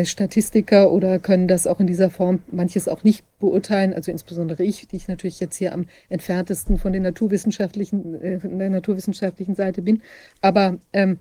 Statistiker 0.04 0.92
oder 0.92 1.18
können 1.18 1.48
das 1.48 1.66
auch 1.66 1.80
in 1.80 1.86
dieser 1.86 2.10
Form 2.10 2.42
manches 2.50 2.88
auch 2.88 3.02
nicht 3.02 3.24
beurteilen. 3.38 3.92
Also 3.92 4.12
insbesondere 4.12 4.62
ich, 4.62 4.86
die 4.88 4.96
ich 4.96 5.08
natürlich 5.08 5.40
jetzt 5.40 5.56
hier 5.56 5.72
am 5.72 5.86
entferntesten 6.08 6.78
von 6.78 6.92
den 6.92 7.02
naturwissenschaftlichen, 7.02 8.14
äh, 8.22 8.40
von 8.40 8.58
der 8.58 8.70
naturwissenschaftlichen 8.70 9.54
Seite 9.54 9.82
bin. 9.82 10.02
Aber 10.40 10.78
ähm, 10.92 11.18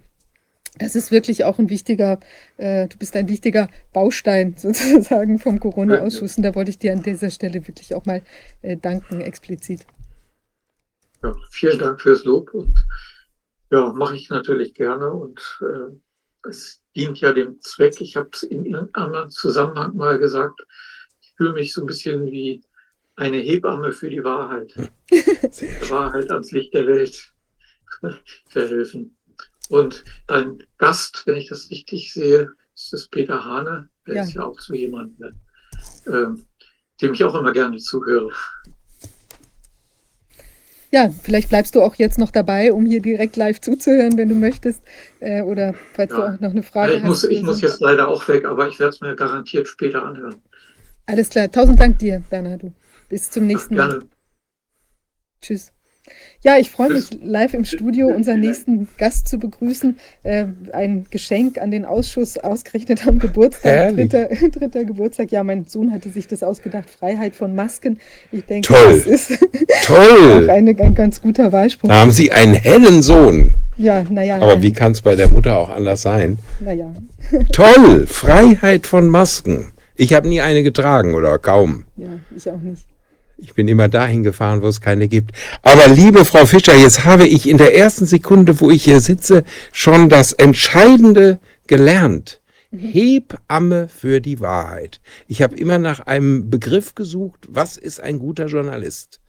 das 0.78 0.96
ist 0.96 1.12
wirklich 1.12 1.44
auch 1.46 1.58
ein 1.58 1.70
wichtiger, 1.70 2.20
äh, 2.58 2.88
du 2.88 2.98
bist 2.98 3.16
ein 3.16 3.28
wichtiger 3.28 3.70
Baustein 3.92 4.56
sozusagen 4.58 5.40
vom 5.40 5.60
Corona-Ausschuss. 5.60 6.38
Und 6.38 6.44
da 6.44 6.54
wollte 6.56 6.72
ich 6.72 6.80
dir 6.80 6.94
an 6.94 7.04
dieser 7.04 7.32
Stelle 7.32 7.68
wirklich 7.68 7.96
auch 7.96 8.06
mal 8.06 8.22
äh, 8.62 8.78
danken, 8.78 9.22
explizit. 9.22 9.86
Ja, 11.24 11.36
vielen 11.50 11.80
Dank 11.80 12.02
fürs 12.02 12.24
Lob 12.24 12.54
und 12.54 12.74
ja, 13.72 13.92
mache 13.94 14.16
ich 14.16 14.30
natürlich 14.30 14.74
gerne 14.74 15.12
und 15.12 15.40
äh, 15.62 16.48
es 16.48 16.79
dient 16.96 17.20
ja 17.20 17.34
dem 17.34 17.62
Zweck. 17.62 18.00
Ich 18.02 18.16
habe 18.16 18.30
es 18.34 18.44
in 18.44 18.76
einem 18.76 18.90
anderen 18.94 19.30
Zusammenhang 19.30 19.96
mal 19.96 20.18
gesagt. 20.20 20.62
Ich 21.22 21.34
fühle 21.38 21.54
mich 21.54 21.74
so 21.74 21.82
ein 21.82 21.88
bisschen 21.88 22.26
wie 22.26 22.64
eine 23.16 23.38
Hebamme 23.38 23.92
für 23.92 24.10
die 24.10 24.24
Wahrheit. 24.24 24.74
der 25.12 25.90
Wahrheit 25.90 26.32
ans 26.32 26.52
Licht 26.52 26.74
der 26.74 26.88
Welt 26.88 27.32
verhelfen. 28.50 29.18
Und 29.70 30.04
dein 30.28 30.64
Gast, 30.78 31.24
wenn 31.26 31.36
ich 31.36 31.50
das 31.50 31.70
richtig 31.70 32.12
sehe, 32.14 32.52
ist 32.76 32.94
das 32.94 33.08
Peter 33.08 33.44
Hane. 33.44 33.90
Der 34.08 34.16
ja. 34.16 34.24
ist 34.24 34.34
ja 34.34 34.44
auch 34.44 34.60
so 34.60 34.74
jemand, 34.74 35.20
ne? 35.20 35.36
ähm, 36.08 36.46
dem 37.02 37.14
ich 37.14 37.24
auch 37.24 37.36
immer 37.36 37.52
gerne 37.52 37.78
zuhöre. 37.78 38.32
Ja, 40.92 41.10
vielleicht 41.22 41.50
bleibst 41.50 41.76
du 41.76 41.82
auch 41.84 41.96
jetzt 41.96 42.18
noch 42.18 42.32
dabei, 42.32 42.74
um 42.74 42.86
hier 42.86 43.02
direkt 43.02 43.36
live 43.36 43.62
zuzuhören, 43.62 44.18
wenn 44.18 44.30
du 44.30 44.36
möchtest. 44.36 44.82
Äh, 45.20 45.44
oder 45.44 45.76
falls 45.94 46.12
ja. 46.12 46.18
du 46.18 46.24
auch 46.24 46.40
noch 46.40 46.50
eine 46.50 46.64
Frage 46.64 46.94
ich 46.94 47.02
hast. 47.04 47.08
Muss, 47.08 47.24
ich 47.26 47.44
muss 47.44 47.62
jetzt 47.62 47.80
leider 47.80 48.08
auch 48.08 48.28
weg, 48.28 48.46
aber 48.46 48.68
ich 48.68 48.80
werde 48.80 48.94
es 48.94 49.02
mir 49.02 49.16
garantiert 49.16 49.68
später 49.68 50.04
anhören. 50.04 50.42
Alles 51.06 51.30
klar. 51.30 51.52
Tausend 51.52 51.80
Dank 51.80 52.00
dir, 52.00 52.24
Bernhard. 52.30 52.62
Bis 53.08 53.30
zum 53.30 53.46
nächsten 53.46 53.76
ja, 53.76 53.88
Mal. 53.88 54.04
Tschüss. 55.42 55.72
Ja, 56.42 56.58
ich 56.58 56.72
freue 56.72 56.94
mich 56.94 57.10
live 57.22 57.54
im 57.54 57.66
Studio 57.66 58.08
unseren 58.16 58.40
nächsten 58.40 58.88
Gast 58.98 59.28
zu 59.28 59.38
begrüßen. 59.38 59.98
Äh, 60.24 60.46
ein 60.72 61.06
Geschenk 61.10 61.58
an 61.58 61.72
den 61.72 61.86
Ausschuss 61.86 62.38
ausgerechnet 62.38 63.06
am 63.06 63.20
Geburtstag, 63.20 63.96
dritter, 63.96 64.26
dritter, 64.52 64.86
Geburtstag. 64.86 65.32
Ja, 65.32 65.44
mein 65.44 65.66
Sohn 65.66 65.92
hatte 65.92 66.10
sich 66.10 66.28
das 66.28 66.44
ausgedacht, 66.44 66.90
Freiheit 66.90 67.36
von 67.36 67.56
Masken. 67.56 68.00
Ich 68.32 68.46
denke, 68.46 68.68
Toll. 68.68 69.04
das 69.06 69.06
ist 69.06 69.40
Toll. 69.86 70.50
auch 70.50 70.54
eine, 70.54 70.72
ein 70.78 70.96
ganz 70.96 71.22
guter 71.22 71.52
Wahlspruch. 71.52 71.90
Da 71.90 71.96
haben 72.02 72.12
Sie 72.12 72.32
einen 72.32 72.54
hellen 72.54 73.02
Sohn. 73.02 73.54
Ja, 73.78 74.04
naja. 74.10 74.36
Aber 74.38 74.56
nein. 74.56 74.62
wie 74.62 74.74
kann 74.74 74.92
es 74.92 75.02
bei 75.02 75.16
der 75.16 75.30
Mutter 75.30 75.58
auch 75.58 75.70
anders 75.70 76.02
sein? 76.02 76.38
Naja. 76.60 76.94
Toll, 77.52 78.08
Freiheit 78.08 78.88
von 78.88 79.08
Masken. 79.08 79.72
Ich 79.96 80.14
habe 80.14 80.28
nie 80.28 80.42
eine 80.42 80.64
getragen 80.64 81.14
oder 81.16 81.38
kaum. 81.40 81.86
Ja, 81.98 82.08
ich 82.36 82.50
auch 82.50 82.60
nicht. 82.60 82.86
Ich 83.42 83.54
bin 83.54 83.68
immer 83.68 83.88
dahin 83.88 84.24
gefahren, 84.24 84.62
wo 84.62 84.68
es 84.68 84.82
keine 84.82 85.08
gibt. 85.08 85.32
Aber 85.62 85.88
liebe 85.88 86.26
Frau 86.26 86.46
Fischer, 86.46 86.76
jetzt 86.76 87.06
habe 87.06 87.28
ich 87.28 87.48
in 87.48 87.58
der 87.58 87.76
ersten 87.76 88.06
Sekunde, 88.06 88.60
wo 88.60 88.70
ich 88.70 88.84
hier 88.84 89.00
sitze, 89.00 89.44
schon 89.72 90.10
das 90.10 90.34
Entscheidende 90.34 91.40
gelernt. 91.68 92.42
Mhm. 92.72 92.80
Hebamme 92.80 93.88
für 93.88 94.20
die 94.20 94.42
Wahrheit. 94.42 95.00
Ich 95.28 95.42
habe 95.42 95.56
immer 95.56 95.78
nach 95.78 96.02
einem 96.02 96.50
Begriff 96.50 96.96
gesucht, 96.96 97.48
was 97.48 97.78
ist 97.78 98.02
ein 98.02 98.20
guter 98.20 98.48
Journalist? 98.48 99.22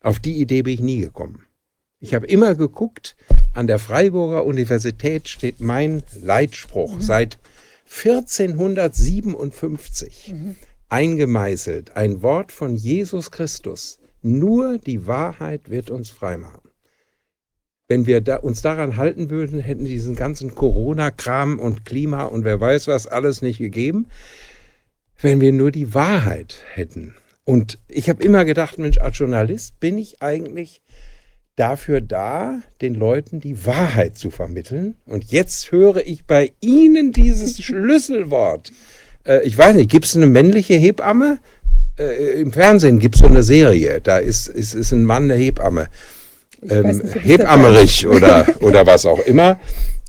Auf 0.00 0.20
die 0.20 0.38
Idee 0.40 0.62
bin 0.62 0.74
ich 0.74 0.80
nie 0.80 1.00
gekommen. 1.00 1.46
Ich 1.98 2.14
habe 2.14 2.26
immer 2.26 2.54
geguckt, 2.54 3.16
an 3.54 3.66
der 3.66 3.78
Freiburger 3.78 4.44
Universität 4.44 5.28
steht 5.28 5.60
mein 5.60 6.02
Leitspruch 6.20 6.96
mhm. 6.96 7.00
seit 7.00 7.38
1457. 8.04 10.34
Mhm 10.34 10.56
eingemeißelt, 10.88 11.96
ein 11.96 12.22
Wort 12.22 12.52
von 12.52 12.76
Jesus 12.76 13.30
Christus. 13.30 13.98
Nur 14.22 14.78
die 14.78 15.06
Wahrheit 15.06 15.70
wird 15.70 15.90
uns 15.90 16.10
freimachen. 16.10 16.60
Wenn 17.88 18.06
wir 18.06 18.20
da, 18.20 18.36
uns 18.36 18.62
daran 18.62 18.96
halten 18.96 19.30
würden, 19.30 19.60
hätten 19.60 19.84
diesen 19.84 20.16
ganzen 20.16 20.54
Corona-Kram 20.54 21.58
und 21.58 21.84
Klima 21.84 22.24
und 22.24 22.44
wer 22.44 22.60
weiß 22.60 22.88
was 22.88 23.06
alles 23.06 23.42
nicht 23.42 23.58
gegeben, 23.58 24.06
wenn 25.20 25.40
wir 25.40 25.52
nur 25.52 25.70
die 25.70 25.94
Wahrheit 25.94 26.56
hätten. 26.74 27.14
Und 27.44 27.78
ich 27.86 28.08
habe 28.08 28.24
immer 28.24 28.44
gedacht, 28.44 28.78
Mensch, 28.78 28.98
als 28.98 29.18
Journalist 29.18 29.78
bin 29.78 29.98
ich 29.98 30.20
eigentlich 30.20 30.82
dafür 31.54 32.00
da, 32.00 32.60
den 32.80 32.94
Leuten 32.94 33.40
die 33.40 33.64
Wahrheit 33.64 34.18
zu 34.18 34.30
vermitteln. 34.30 34.96
Und 35.06 35.30
jetzt 35.30 35.70
höre 35.70 36.06
ich 36.06 36.26
bei 36.26 36.52
Ihnen 36.60 37.12
dieses 37.12 37.58
Schlüsselwort 37.62 38.72
Äh, 39.26 39.42
ich 39.42 39.56
weiß 39.56 39.74
nicht, 39.76 39.90
gibt 39.90 40.04
es 40.04 40.16
eine 40.16 40.26
männliche 40.26 40.74
Hebamme? 40.74 41.38
Äh, 41.98 42.40
Im 42.40 42.52
Fernsehen 42.52 42.98
gibt 42.98 43.14
es 43.14 43.20
so 43.22 43.26
eine 43.26 43.42
Serie, 43.42 44.00
da 44.02 44.18
ist, 44.18 44.48
ist, 44.48 44.74
ist 44.74 44.92
ein 44.92 45.04
Mann 45.04 45.24
eine 45.24 45.34
Hebamme. 45.34 45.88
Ähm, 46.68 46.86
nicht, 46.86 47.14
Hebammerich 47.24 48.06
oder, 48.06 48.46
oder 48.60 48.86
was 48.86 49.06
auch 49.06 49.20
immer. 49.20 49.58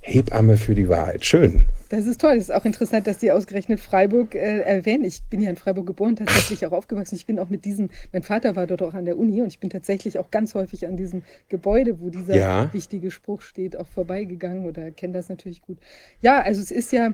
Hebamme 0.01 0.57
für 0.57 0.73
die 0.75 0.87
Wahrheit. 0.87 1.25
Schön. 1.25 1.61
Das 1.89 2.05
ist 2.05 2.19
toll. 2.19 2.35
Das 2.35 2.45
ist 2.45 2.53
auch 2.53 2.65
interessant, 2.65 3.07
dass 3.07 3.21
Sie 3.21 3.31
ausgerechnet 3.31 3.79
Freiburg 3.79 4.35
äh, 4.35 4.59
erwähnen. 4.59 5.05
Ich 5.05 5.21
bin 5.29 5.41
ja 5.41 5.49
in 5.49 5.55
Freiburg 5.55 5.87
geboren, 5.87 6.17
tatsächlich 6.17 6.65
auch 6.65 6.73
aufgewachsen. 6.73 7.15
Ich 7.15 7.25
bin 7.25 7.39
auch 7.39 7.49
mit 7.49 7.63
diesem, 7.63 7.89
mein 8.11 8.23
Vater 8.23 8.55
war 8.57 8.67
dort 8.67 8.81
auch 8.81 8.93
an 8.93 9.05
der 9.05 9.17
Uni 9.17 9.41
und 9.41 9.47
ich 9.47 9.59
bin 9.59 9.69
tatsächlich 9.69 10.19
auch 10.19 10.29
ganz 10.29 10.53
häufig 10.53 10.85
an 10.85 10.97
diesem 10.97 11.23
Gebäude, 11.47 11.99
wo 12.01 12.09
dieser 12.09 12.35
Ja. 12.35 12.73
wichtige 12.73 13.09
Spruch 13.09 13.41
steht, 13.41 13.77
auch 13.77 13.87
vorbeigegangen 13.87 14.65
oder 14.65 14.91
kenne 14.91 15.13
das 15.13 15.29
natürlich 15.29 15.61
gut. 15.61 15.77
Ja, 16.21 16.41
also 16.41 16.61
es 16.61 16.71
ist 16.71 16.91
ja, 16.91 17.13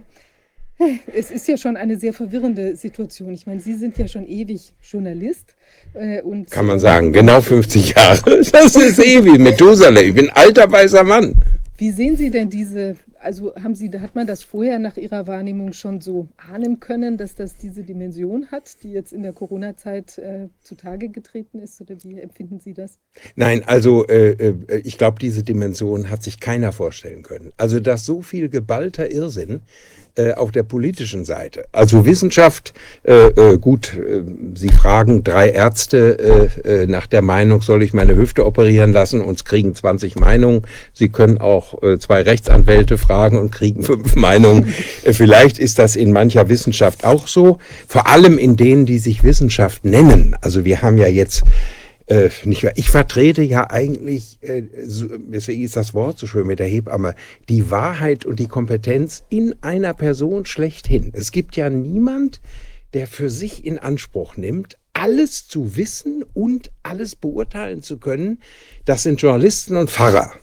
es 1.14 1.32
ist 1.32 1.48
ja 1.48 1.58
schon 1.58 1.78
eine 1.78 1.98
sehr 1.98 2.14
verwirrende 2.14 2.76
Situation. 2.76 3.34
Ich 3.34 3.46
meine, 3.46 3.62
Sie 3.62 3.76
sind 3.76 3.98
ja 3.98 4.08
schon 4.08 4.28
ewig 4.28 4.74
Journalist. 4.82 5.56
Äh, 5.94 6.22
und 6.22 6.50
Kann 6.50 6.66
man 6.66 6.80
sagen. 6.80 7.14
Genau 7.14 7.42
50 7.42 7.96
Jahre. 7.96 8.42
Das 8.52 8.76
ist 8.76 9.00
ewig. 9.00 9.40
Methusalem. 9.40 10.08
Ich 10.08 10.14
bin 10.14 10.30
ein 10.30 10.36
alter 10.36 10.72
weißer 10.72 11.04
Mann. 11.04 11.36
Wie 11.78 11.92
sehen 11.92 12.16
Sie 12.16 12.30
denn 12.30 12.50
diese, 12.50 12.96
also 13.20 13.54
haben 13.56 13.74
Sie, 13.74 13.90
hat 14.00 14.14
man 14.14 14.28
das 14.28 14.44
vorher 14.44 14.78
nach 14.78 14.96
Ihrer 14.96 15.26
Wahrnehmung 15.26 15.74
schon 15.74 16.02
so 16.02 16.28
ahnen 16.38 16.80
können, 16.80 17.18
dass 17.18 17.34
das 17.34 17.58
diese 17.58 17.84
Dimension 17.84 18.48
hat, 18.52 18.84
die 18.84 18.92
jetzt 18.92 19.12
in 19.12 19.24
der 19.24 19.34
Corona-Zeit 19.34 20.20
äh, 20.20 20.50
zutage 20.62 21.10
getreten 21.10 21.60
ist? 21.60 21.82
Oder 21.82 21.96
wie 22.04 22.20
empfinden 22.20 22.60
Sie 22.60 22.74
das? 22.74 23.00
Nein, 23.36 23.64
also 23.66 24.06
äh, 24.08 24.34
äh, 24.34 24.78
ich 24.84 25.00
glaube, 25.00 25.18
diese 25.20 25.44
Dimension 25.44 26.12
hat 26.12 26.22
sich 26.22 26.40
keiner 26.40 26.72
vorstellen 26.72 27.24
können. 27.24 27.52
Also, 27.58 27.80
dass 27.80 28.06
so 28.06 28.22
viel 28.22 28.50
geballter 28.50 29.12
Irrsinn 29.12 29.62
äh, 30.16 30.34
auf 30.34 30.52
der 30.52 30.62
politischen 30.62 31.26
Seite, 31.26 31.66
also 31.72 32.06
Wissenschaft, 32.06 32.74
äh, 33.04 33.30
äh, 33.30 33.58
gut, 33.58 33.94
äh, 33.96 34.22
Sie 34.54 34.70
fragen 34.70 35.24
drei 35.24 35.50
Ärzte 35.50 36.52
äh, 36.66 36.84
äh, 36.84 36.86
nach 36.86 37.08
der 37.08 37.24
Meinung, 37.24 37.62
soll 37.62 37.82
ich 37.82 37.94
meine 37.94 38.16
Hüfte 38.16 38.46
operieren 38.46 38.94
lassen 38.94 39.22
und 39.22 39.44
kriegen 39.44 39.74
20 39.74 40.16
Meinungen. 40.16 40.64
Sie 40.94 41.10
können 41.10 41.40
auch 41.40 41.82
äh, 41.82 41.98
zwei 41.98 42.22
Rechtsanwälte 42.22 43.00
fragen 43.00 43.38
und 43.40 43.52
kriegen 43.52 43.82
fünf 43.82 44.16
Meinungen. 44.16 44.74
Vielleicht 45.04 45.58
ist 45.58 45.80
das 45.80 45.96
in 45.96 46.12
mancher 46.12 46.48
Wissenschaft 46.48 47.06
auch 47.06 47.28
so, 47.28 47.58
vor 47.88 48.08
allem 48.08 48.38
in 48.38 48.56
denen, 48.56 48.86
die 48.86 49.00
sich 49.00 49.24
Wissenschaft 49.24 49.84
nennen. 49.84 50.36
Also 50.42 50.64
wir 50.64 50.84
haben 50.84 50.98
ja 50.98 51.08
jetzt 51.08 51.44
äh, 52.08 52.30
nicht 52.44 52.64
wahr? 52.64 52.74
Ich 52.76 52.90
vertrete 52.90 53.44
ja 53.44 53.70
eigentlich, 53.70 54.38
äh, 54.42 54.64
so, 54.86 55.08
deswegen 55.18 55.64
ist 55.64 55.76
das 55.76 55.94
Wort 55.94 56.20
so 56.20 56.28
schön 56.28 56.48
mit 56.48 56.60
der 56.60 56.68
Hebamme, 56.68 57.16
die 57.50 57.72
Wahrheit 57.72 58.26
und 58.26 58.40
die 58.40 58.48
Kompetenz 58.48 59.24
in 59.30 59.56
einer 59.62 59.94
Person 59.94 60.46
schlechthin. 60.46 61.12
Es 61.14 61.32
gibt 61.32 61.56
ja 61.56 61.70
niemand, 61.70 62.42
der 62.94 63.08
für 63.08 63.30
sich 63.30 63.66
in 63.66 63.80
Anspruch 63.80 64.38
nimmt, 64.38 64.78
alles 64.94 65.48
zu 65.48 65.76
wissen 65.76 66.24
und 66.34 66.72
alles 66.84 67.16
beurteilen 67.16 67.82
zu 67.82 67.98
können. 67.98 68.40
Das 68.86 69.04
sind 69.04 69.22
Journalisten 69.22 69.76
und 69.76 69.90
Pfarrer. 69.90 70.34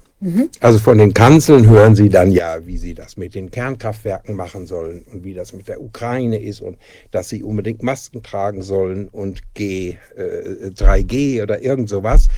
Also 0.61 0.79
von 0.79 0.99
den 0.99 1.15
Kanzeln 1.15 1.67
hören 1.67 1.95
Sie 1.95 2.11
dann 2.11 2.31
ja, 2.31 2.67
wie 2.67 2.77
Sie 2.77 2.93
das 2.93 3.17
mit 3.17 3.35
den 3.35 3.51
Kernkraftwerken 3.51 4.37
machen 4.37 4.67
sollen 4.67 5.03
und 5.11 5.25
wie 5.25 5.33
das 5.33 5.55
mit 5.55 5.67
der 5.67 5.81
Ukraine 5.81 6.39
ist 6.39 6.61
und 6.61 6.77
dass 7.11 7.31
Sie 7.31 7.43
unbedingt 7.43 7.83
Masken 7.83 8.23
tragen 8.23 8.61
sollen 8.63 9.09
und 9.09 9.55
G, 9.55 9.97
äh, 10.17 10.69
3G 10.69 11.43
oder 11.43 11.63
irgend 11.63 11.89
sowas. 11.89 12.29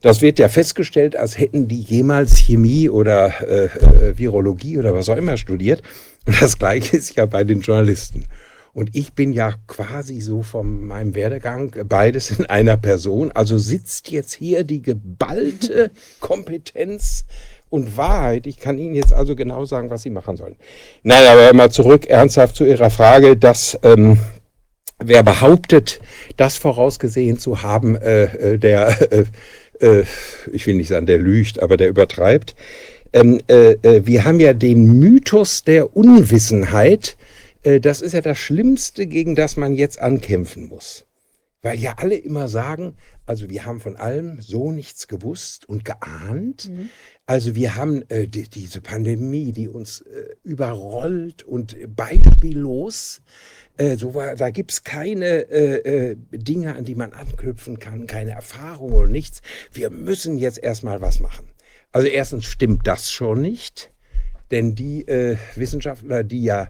Das 0.00 0.20
wird 0.20 0.38
ja 0.38 0.48
festgestellt, 0.48 1.16
als 1.16 1.38
hätten 1.38 1.68
die 1.68 1.80
jemals 1.80 2.38
Chemie 2.38 2.88
oder 2.88 3.32
äh, 3.40 3.64
äh, 3.66 4.18
Virologie 4.18 4.78
oder 4.78 4.94
was 4.94 5.08
auch 5.08 5.16
immer 5.16 5.36
studiert. 5.36 5.82
Und 6.26 6.40
das 6.40 6.58
Gleiche 6.58 6.96
ist 6.96 7.16
ja 7.16 7.26
bei 7.26 7.44
den 7.44 7.60
Journalisten. 7.60 8.24
Und 8.78 8.94
ich 8.94 9.12
bin 9.12 9.32
ja 9.32 9.54
quasi 9.66 10.20
so 10.20 10.44
von 10.44 10.86
meinem 10.86 11.16
Werdegang 11.16 11.74
beides 11.88 12.30
in 12.30 12.46
einer 12.46 12.76
Person. 12.76 13.32
Also 13.32 13.58
sitzt 13.58 14.08
jetzt 14.12 14.34
hier 14.34 14.62
die 14.62 14.82
geballte 14.82 15.90
Kompetenz 16.20 17.24
und 17.70 17.96
Wahrheit. 17.96 18.46
Ich 18.46 18.60
kann 18.60 18.78
Ihnen 18.78 18.94
jetzt 18.94 19.12
also 19.12 19.34
genau 19.34 19.64
sagen, 19.64 19.90
was 19.90 20.02
Sie 20.02 20.10
machen 20.10 20.36
sollen. 20.36 20.54
Nein, 21.02 21.26
aber 21.26 21.52
mal 21.54 21.72
zurück 21.72 22.06
ernsthaft 22.06 22.54
zu 22.54 22.64
Ihrer 22.64 22.90
Frage, 22.90 23.36
dass 23.36 23.76
ähm, 23.82 24.20
wer 25.00 25.24
behauptet, 25.24 25.98
das 26.36 26.56
vorausgesehen 26.56 27.36
zu 27.40 27.64
haben, 27.64 27.96
äh, 27.96 28.26
äh, 28.52 28.58
der, 28.58 28.96
äh, 29.12 29.24
äh, 29.80 30.04
ich 30.52 30.68
will 30.68 30.76
nicht 30.76 30.86
sagen, 30.86 31.06
der 31.06 31.18
lügt, 31.18 31.60
aber 31.60 31.76
der 31.76 31.88
übertreibt. 31.88 32.54
Ähm, 33.12 33.40
äh, 33.48 33.72
äh, 33.72 34.06
wir 34.06 34.24
haben 34.24 34.38
ja 34.38 34.52
den 34.52 35.00
Mythos 35.00 35.64
der 35.64 35.96
Unwissenheit. 35.96 37.16
Äh, 37.68 37.80
das 37.80 38.00
ist 38.00 38.12
ja 38.12 38.22
das 38.22 38.38
Schlimmste, 38.38 39.06
gegen 39.06 39.34
das 39.34 39.56
man 39.56 39.74
jetzt 39.74 40.00
ankämpfen 40.00 40.68
muss. 40.68 41.04
Weil 41.60 41.78
ja 41.78 41.94
alle 41.98 42.14
immer 42.14 42.48
sagen, 42.48 42.96
also 43.26 43.50
wir 43.50 43.66
haben 43.66 43.80
von 43.80 43.96
allem 43.96 44.40
so 44.40 44.70
nichts 44.70 45.08
gewusst 45.08 45.68
und 45.68 45.84
geahnt. 45.84 46.70
Also 47.26 47.56
wir 47.56 47.74
haben 47.74 48.08
äh, 48.08 48.26
die, 48.26 48.48
diese 48.48 48.80
Pandemie, 48.80 49.52
die 49.52 49.68
uns 49.68 50.00
äh, 50.02 50.36
überrollt 50.44 51.42
und 51.42 51.76
beispiellos. 51.94 53.20
Äh, 53.76 53.96
so 53.96 54.14
war, 54.14 54.36
da 54.36 54.50
gibt 54.50 54.70
es 54.70 54.84
keine 54.84 55.50
äh, 55.50 56.12
äh, 56.12 56.16
Dinge, 56.30 56.76
an 56.76 56.84
die 56.84 56.94
man 56.94 57.12
anknüpfen 57.12 57.78
kann, 57.78 58.06
keine 58.06 58.30
Erfahrung 58.30 58.92
oder 58.92 59.08
nichts. 59.08 59.42
Wir 59.72 59.90
müssen 59.90 60.38
jetzt 60.38 60.62
erstmal 60.62 61.00
was 61.00 61.20
machen. 61.20 61.50
Also 61.92 62.06
erstens 62.06 62.46
stimmt 62.46 62.86
das 62.86 63.10
schon 63.10 63.42
nicht, 63.42 63.90
denn 64.50 64.74
die 64.74 65.06
Wissenschaftler, 65.56 66.22
die 66.22 66.42
ja 66.42 66.68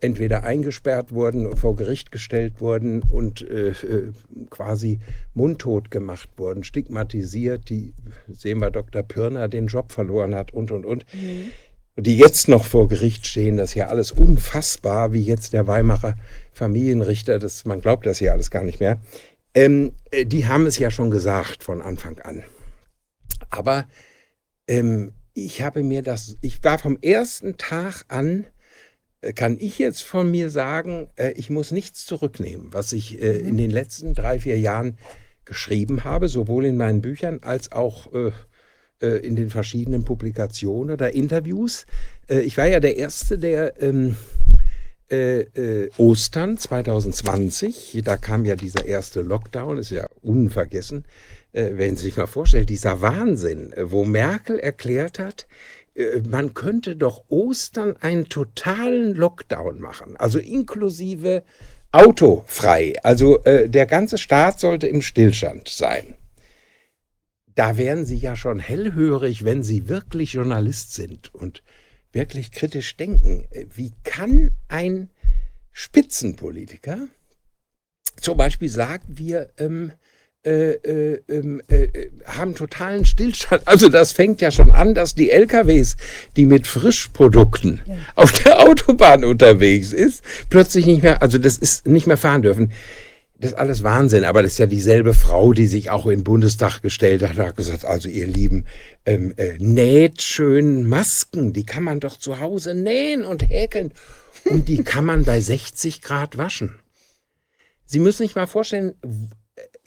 entweder 0.00 0.44
eingesperrt 0.44 1.12
wurden 1.12 1.46
und 1.46 1.58
vor 1.58 1.76
Gericht 1.76 2.12
gestellt 2.12 2.60
wurden 2.60 3.02
und 3.02 3.42
äh, 3.42 3.70
äh, 3.70 4.12
quasi 4.50 5.00
mundtot 5.34 5.90
gemacht 5.90 6.28
wurden, 6.36 6.64
stigmatisiert, 6.64 7.68
die 7.68 7.94
sehen 8.28 8.60
wir 8.60 8.70
Dr. 8.70 9.02
Pirner 9.02 9.48
den 9.48 9.66
Job 9.66 9.92
verloren 9.92 10.34
hat 10.34 10.52
und 10.52 10.70
und 10.70 10.86
und, 10.86 11.04
die 11.96 12.16
jetzt 12.16 12.48
noch 12.48 12.64
vor 12.64 12.88
Gericht 12.88 13.26
stehen, 13.26 13.56
das 13.56 13.70
ist 13.70 13.74
ja 13.74 13.88
alles 13.88 14.12
unfassbar, 14.12 15.12
wie 15.12 15.22
jetzt 15.22 15.52
der 15.52 15.66
Weimarer 15.66 16.14
Familienrichter, 16.52 17.38
das, 17.38 17.64
man 17.64 17.80
glaubt 17.80 18.06
das 18.06 18.20
ja 18.20 18.32
alles 18.32 18.50
gar 18.50 18.62
nicht 18.62 18.80
mehr. 18.80 18.98
Ähm, 19.54 19.92
äh, 20.10 20.24
die 20.24 20.46
haben 20.46 20.66
es 20.66 20.78
ja 20.78 20.90
schon 20.90 21.10
gesagt 21.10 21.62
von 21.64 21.82
Anfang 21.82 22.18
an. 22.20 22.44
Aber 23.50 23.86
ähm, 24.68 25.12
ich 25.34 25.62
habe 25.62 25.82
mir 25.82 26.02
das, 26.02 26.36
ich 26.40 26.62
war 26.62 26.78
vom 26.78 26.98
ersten 27.00 27.56
Tag 27.56 28.04
an, 28.08 28.46
kann 29.34 29.56
ich 29.58 29.78
jetzt 29.78 30.02
von 30.02 30.30
mir 30.30 30.50
sagen, 30.50 31.08
äh, 31.16 31.32
ich 31.32 31.50
muss 31.50 31.72
nichts 31.72 32.06
zurücknehmen, 32.06 32.72
was 32.72 32.92
ich 32.92 33.20
äh, 33.20 33.38
in 33.38 33.56
den 33.56 33.70
letzten 33.70 34.14
drei, 34.14 34.38
vier 34.40 34.58
Jahren 34.58 34.98
geschrieben 35.44 36.04
habe, 36.04 36.28
sowohl 36.28 36.66
in 36.66 36.76
meinen 36.76 37.00
Büchern 37.00 37.40
als 37.42 37.72
auch 37.72 38.12
äh, 38.12 38.32
äh, 39.00 39.18
in 39.26 39.34
den 39.34 39.50
verschiedenen 39.50 40.04
Publikationen 40.04 40.92
oder 40.92 41.14
Interviews. 41.14 41.86
Äh, 42.28 42.40
ich 42.40 42.56
war 42.56 42.66
ja 42.66 42.80
der 42.80 42.96
Erste, 42.96 43.38
der 43.38 43.80
ähm, 43.82 44.16
äh, 45.10 45.40
äh, 45.40 45.90
Ostern 45.96 46.58
2020, 46.58 48.02
da 48.04 48.16
kam 48.16 48.44
ja 48.44 48.56
dieser 48.56 48.84
erste 48.84 49.22
Lockdown, 49.22 49.78
ist 49.78 49.90
ja 49.90 50.06
unvergessen, 50.20 51.04
äh, 51.52 51.70
wenn 51.72 51.96
Sie 51.96 52.04
sich 52.04 52.16
mal 52.16 52.26
vorstellen, 52.26 52.66
dieser 52.66 53.00
Wahnsinn, 53.00 53.72
äh, 53.72 53.90
wo 53.90 54.04
Merkel 54.04 54.58
erklärt 54.58 55.18
hat, 55.18 55.42
äh, 55.42 55.77
man 56.28 56.54
könnte 56.54 56.96
doch 56.96 57.24
Ostern 57.28 57.96
einen 58.00 58.28
totalen 58.28 59.14
Lockdown 59.14 59.80
machen, 59.80 60.16
also 60.16 60.38
inklusive 60.38 61.42
autofrei. 61.92 62.94
Also 63.02 63.42
äh, 63.44 63.68
der 63.68 63.86
ganze 63.86 64.18
Staat 64.18 64.60
sollte 64.60 64.86
im 64.86 65.02
Stillstand 65.02 65.68
sein. 65.68 66.14
Da 67.54 67.76
wären 67.76 68.06
Sie 68.06 68.16
ja 68.16 68.36
schon 68.36 68.60
hellhörig, 68.60 69.44
wenn 69.44 69.62
Sie 69.64 69.88
wirklich 69.88 70.34
Journalist 70.34 70.94
sind 70.94 71.34
und 71.34 71.62
wirklich 72.12 72.52
kritisch 72.52 72.96
denken. 72.96 73.48
Äh, 73.50 73.66
Wie 73.74 73.92
kann 74.04 74.50
ein 74.68 75.10
Spitzenpolitiker 75.72 77.08
zum 78.20 78.36
Beispiel 78.36 78.68
sagen, 78.68 79.04
wir 79.08 79.50
ähm, 79.58 79.92
äh, 80.44 80.70
äh, 80.72 81.20
ähm, 81.28 81.60
äh, 81.68 81.88
haben 82.24 82.54
totalen 82.54 83.04
Stillstand. 83.04 83.62
Also 83.66 83.88
das 83.88 84.12
fängt 84.12 84.40
ja 84.40 84.50
schon 84.50 84.70
an, 84.70 84.94
dass 84.94 85.14
die 85.14 85.30
LKWs, 85.30 85.96
die 86.36 86.46
mit 86.46 86.66
Frischprodukten 86.66 87.80
Ja. 87.86 87.96
auf 88.14 88.32
der 88.32 88.60
Autobahn 88.60 89.24
unterwegs 89.24 89.92
ist, 89.92 90.22
plötzlich 90.48 90.86
nicht 90.86 91.02
mehr, 91.02 91.22
also 91.22 91.38
das 91.38 91.58
ist 91.58 91.86
nicht 91.86 92.06
mehr 92.06 92.16
fahren 92.16 92.42
dürfen. 92.42 92.72
Das 93.40 93.52
ist 93.52 93.56
alles 93.58 93.82
Wahnsinn, 93.84 94.24
aber 94.24 94.42
das 94.42 94.52
ist 94.52 94.58
ja 94.58 94.66
dieselbe 94.66 95.14
Frau, 95.14 95.52
die 95.52 95.66
sich 95.66 95.90
auch 95.90 96.06
in 96.06 96.20
den 96.20 96.24
Bundestag 96.24 96.82
gestellt 96.82 97.22
hat, 97.22 97.36
hat 97.36 97.56
gesagt, 97.56 97.84
also 97.84 98.08
ihr 98.08 98.26
Lieben, 98.26 98.64
ähm, 99.06 99.32
äh, 99.36 99.54
näht 99.58 100.22
schön 100.22 100.88
Masken, 100.88 101.52
die 101.52 101.64
kann 101.64 101.84
man 101.84 102.00
doch 102.00 102.16
zu 102.16 102.40
Hause 102.40 102.74
nähen 102.74 103.24
und 103.24 103.48
häkeln 103.48 103.92
und 104.44 104.68
die 104.68 104.82
kann 104.82 105.04
man 105.04 105.24
bei 105.24 105.40
60 105.40 106.02
Grad 106.02 106.36
waschen. 106.36 106.78
Sie 107.86 108.00
müssen 108.00 108.24
sich 108.24 108.34
mal 108.34 108.46
vorstellen, 108.46 108.94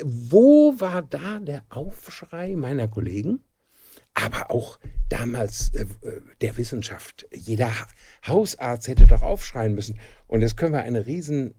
wo 0.04 0.80
war 0.80 1.02
da 1.02 1.40
der 1.40 1.64
Aufschrei 1.70 2.56
meiner 2.56 2.88
Kollegen? 2.88 3.44
Aber 4.14 4.52
auch 4.52 4.78
damals 5.10 5.74
äh, 5.74 5.84
äh, 6.06 6.22
der 6.42 6.58
Wissenschaft. 6.58 7.28
Jeder 7.34 7.68
Ha- 7.68 7.88
Hausarzt 8.28 8.88
hätte 8.88 9.08
doch 9.08 9.22
aufschreien 9.22 9.74
müssen. 9.74 10.00
Und 10.28 10.42
jetzt 10.42 10.58
können 10.58 10.74
wir 10.74 10.82
eine 10.84 11.06
riesen 11.06 11.54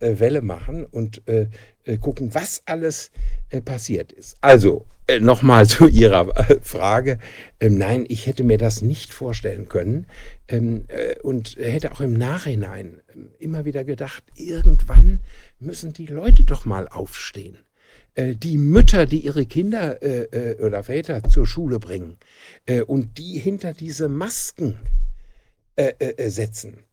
äh, 0.00 0.40
machen 0.40 0.84
und 0.86 1.26
äh, 1.28 1.48
äh, 1.84 1.98
gucken, 1.98 2.34
was 2.34 2.62
alles 2.66 3.10
äh, 3.50 3.60
passiert 3.60 4.12
ist. 4.12 4.36
Also 4.40 4.86
nochmal 5.20 5.66
zu 5.68 5.86
Ihrer 5.86 6.32
Frage. 6.62 7.18
Ähm, 7.60 7.78
nein, 7.78 8.04
ich 8.08 8.26
hätte 8.26 8.44
mir 8.44 8.58
das 8.58 8.82
nicht 8.82 9.12
vorstellen 9.12 9.68
können 9.68 10.06
ähm, 10.48 10.84
äh, 10.88 11.18
und 11.20 11.56
hätte 11.56 11.92
auch 11.92 12.00
im 12.00 12.14
Nachhinein 12.14 13.00
ähm, 13.14 13.30
immer 13.38 13.64
wieder 13.64 13.84
gedacht, 13.84 14.24
irgendwann 14.34 15.20
müssen 15.62 15.92
die 15.92 16.06
Leute 16.06 16.44
doch 16.44 16.64
mal 16.64 16.88
aufstehen. 16.88 17.58
Äh, 18.14 18.34
die 18.34 18.58
Mütter, 18.58 19.06
die 19.06 19.24
ihre 19.24 19.46
Kinder 19.46 20.02
äh, 20.02 20.24
äh, 20.24 20.62
oder 20.62 20.84
Väter 20.84 21.22
zur 21.24 21.46
Schule 21.46 21.78
bringen 21.78 22.18
äh, 22.66 22.82
und 22.82 23.18
die 23.18 23.38
hinter 23.38 23.72
diese 23.72 24.08
Masken 24.08 24.78
äh, 25.76 26.28
setzen. 26.28 26.84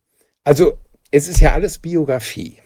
Also 0.44 0.78
es 1.10 1.28
ist 1.28 1.40
ja 1.40 1.52
alles 1.52 1.78
Biografie. 1.78 2.58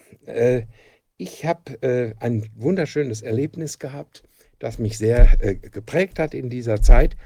Ich 1.17 1.45
habe 1.45 2.15
ein 2.21 2.49
wunderschönes 2.55 3.23
Erlebnis 3.23 3.79
gehabt, 3.79 4.23
das 4.59 4.79
mich 4.79 4.97
sehr 4.97 5.37
geprägt 5.57 6.19
hat 6.19 6.35
in 6.35 6.51
dieser 6.51 6.81
Zeit. 6.81 7.17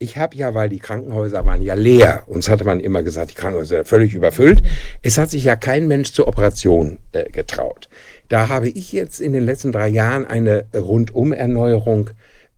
Ich 0.00 0.16
habe 0.16 0.36
ja, 0.36 0.54
weil 0.54 0.68
die 0.68 0.78
Krankenhäuser 0.78 1.44
waren 1.44 1.60
ja 1.60 1.74
leer, 1.74 2.22
uns 2.28 2.48
hatte 2.48 2.64
man 2.64 2.78
immer 2.78 3.02
gesagt, 3.02 3.32
die 3.32 3.34
Krankenhäuser 3.34 3.78
sind 3.78 3.88
völlig 3.88 4.14
überfüllt. 4.14 4.62
Es 5.02 5.18
hat 5.18 5.30
sich 5.30 5.42
ja 5.42 5.56
kein 5.56 5.88
Mensch 5.88 6.12
zur 6.12 6.28
Operation 6.28 6.98
äh, 7.10 7.28
getraut. 7.30 7.88
Da 8.28 8.48
habe 8.48 8.68
ich 8.68 8.92
jetzt 8.92 9.20
in 9.20 9.32
den 9.32 9.44
letzten 9.44 9.72
drei 9.72 9.88
Jahren 9.88 10.24
eine 10.24 10.66
Rundumerneuerung 10.72 12.10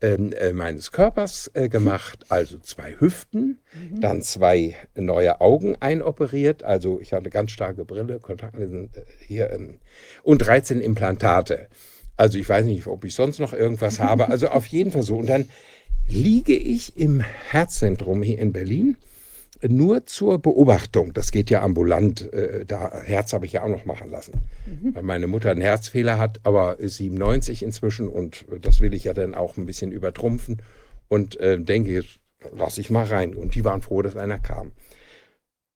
ähm, 0.02 0.33
äh, 0.33 0.52
meines 0.52 0.93
Körpers 0.93 1.51
äh, 1.55 1.70
gemacht, 1.70 2.27
also 2.28 2.59
zwei 2.59 2.94
Hüften, 2.99 3.59
Mhm. 3.73 4.01
dann 4.01 4.23
zwei 4.23 4.75
neue 4.97 5.41
Augen 5.41 5.77
einoperiert, 5.78 6.65
also 6.65 7.01
ich 7.01 7.12
hatte 7.12 7.31
ganz 7.31 7.52
starke 7.52 7.85
Brille, 7.85 8.19
Kontaktlinsen 8.19 8.91
äh, 8.94 9.02
hier 9.27 9.51
ähm, 9.52 9.78
und 10.23 10.39
13 10.39 10.81
Implantate. 10.81 11.69
Also 12.17 12.39
ich 12.39 12.49
weiß 12.49 12.67
nicht, 12.67 12.86
ob 12.86 13.05
ich 13.05 13.15
sonst 13.15 13.39
noch 13.39 13.52
irgendwas 13.55 13.99
habe, 14.01 14.28
also 14.28 14.49
auf 14.49 14.67
jeden 14.67 14.91
Fall 14.91 15.02
so. 15.05 15.17
Und 15.17 15.27
dann 15.28 15.49
liege 16.11 16.57
ich 16.57 16.97
im 16.97 17.21
Herzzentrum 17.21 18.23
hier 18.23 18.39
in 18.39 18.53
Berlin 18.53 18.97
nur 19.63 20.07
zur 20.07 20.39
Beobachtung. 20.39 21.13
Das 21.13 21.33
geht 21.33 21.51
ja 21.51 21.63
ambulant. 21.63 22.33
Äh, 22.33 22.65
da 22.67 23.03
Herz 23.03 23.33
habe 23.33 23.47
ich 23.47 23.53
ja 23.53 23.63
auch 23.63 23.69
noch 23.69 23.85
machen 23.85 24.11
lassen, 24.11 24.33
Mhm. 24.67 24.95
weil 24.95 25.03
meine 25.03 25.27
Mutter 25.27 25.51
einen 25.51 25.61
Herzfehler 25.61 26.19
hat, 26.19 26.41
aber 26.45 26.79
ist 26.79 26.97
97 26.97 27.63
inzwischen 27.63 28.09
und 28.09 28.47
das 28.63 28.81
will 28.81 28.95
ich 28.95 29.05
ja 29.05 29.13
dann 29.15 29.35
auch 29.35 29.57
ein 29.57 29.67
bisschen 29.67 29.93
übertrumpfen 29.93 30.63
und 31.09 31.39
äh, 31.41 31.61
denke, 31.61 32.05
lasse 32.53 32.81
ich 32.81 32.91
mal 32.91 33.05
rein. 33.05 33.35
Und 33.35 33.55
die 33.55 33.65
waren 33.65 33.83
froh, 33.83 34.03
dass 34.03 34.17
einer 34.17 34.39
kam. 34.39 34.73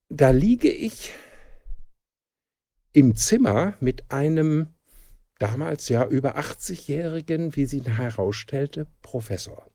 Da 0.09 0.31
liege 0.31 0.71
ich 0.71 1.13
im 2.93 3.17
Zimmer 3.17 3.75
mit 3.81 4.11
einem 4.11 4.69
damals 5.39 5.89
ja 5.89 6.07
über 6.07 6.39
80-jährigen, 6.39 7.57
wie 7.57 7.67
sie 7.67 7.83
herausstellte, 7.83 8.87
Professor. 9.03 9.67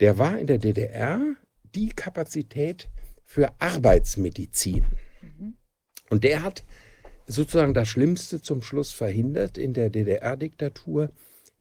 Der 0.00 0.18
war 0.18 0.38
in 0.38 0.46
der 0.46 0.58
DDR 0.58 1.20
die 1.74 1.90
Kapazität 1.90 2.88
für 3.24 3.50
Arbeitsmedizin. 3.58 4.84
Mhm. 5.22 5.54
Und 6.10 6.24
der 6.24 6.42
hat 6.42 6.64
sozusagen 7.26 7.74
das 7.74 7.88
Schlimmste 7.88 8.42
zum 8.42 8.62
Schluss 8.62 8.92
verhindert 8.92 9.56
in 9.56 9.72
der 9.72 9.90
DDR-Diktatur, 9.90 11.10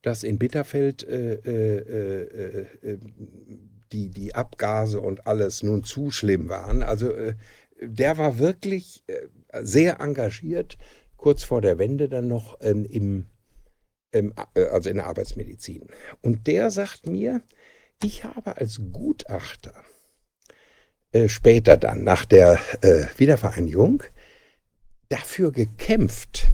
dass 0.02 0.24
in 0.24 0.40
Bitterfeld 0.40 1.04
äh, 1.04 1.36
äh, 1.36 1.78
äh, 1.78 2.92
äh, 2.92 2.98
die, 3.92 4.10
die 4.10 4.36
Abgase 4.36 5.00
und 5.00 5.28
alles 5.28 5.64
nun 5.64 5.84
zu 5.84 6.12
schlimm 6.12 6.50
waren. 6.50 6.82
Also 6.84 7.12
äh, 7.12 7.36
der 7.82 8.18
war 8.18 8.40
wirklich 8.40 9.04
äh, 9.08 9.28
sehr 9.62 10.00
engagiert, 10.00 10.78
kurz 11.18 11.44
vor 11.44 11.62
der 11.62 11.78
Wende 11.78 12.10
dann 12.10 12.28
noch 12.28 12.58
ähm, 12.62 12.86
im, 12.86 13.28
im, 14.12 14.34
also 14.56 14.90
in 14.90 14.98
der 14.98 15.08
Arbeitsmedizin. 15.08 15.88
Und 16.22 16.48
der 16.48 16.72
sagt 16.72 17.08
mir, 17.08 17.42
ich 18.04 18.24
habe 18.24 18.58
als 18.58 18.82
Gutachter 18.92 19.74
äh, 21.12 21.28
später 21.28 21.78
dann 21.78 22.04
nach 22.04 22.26
der 22.26 22.60
äh, 22.82 23.06
Wiedervereinigung 23.18 24.04
dafür 25.10 25.52
gekämpft, 25.52 26.48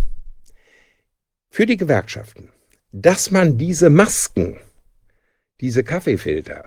für 1.49 1.65
die 1.65 1.77
Gewerkschaften, 1.77 2.49
dass 2.91 3.31
man 3.31 3.57
diese 3.57 3.89
Masken, 3.89 4.59
diese 5.61 5.83
Kaffeefilter, 5.83 6.65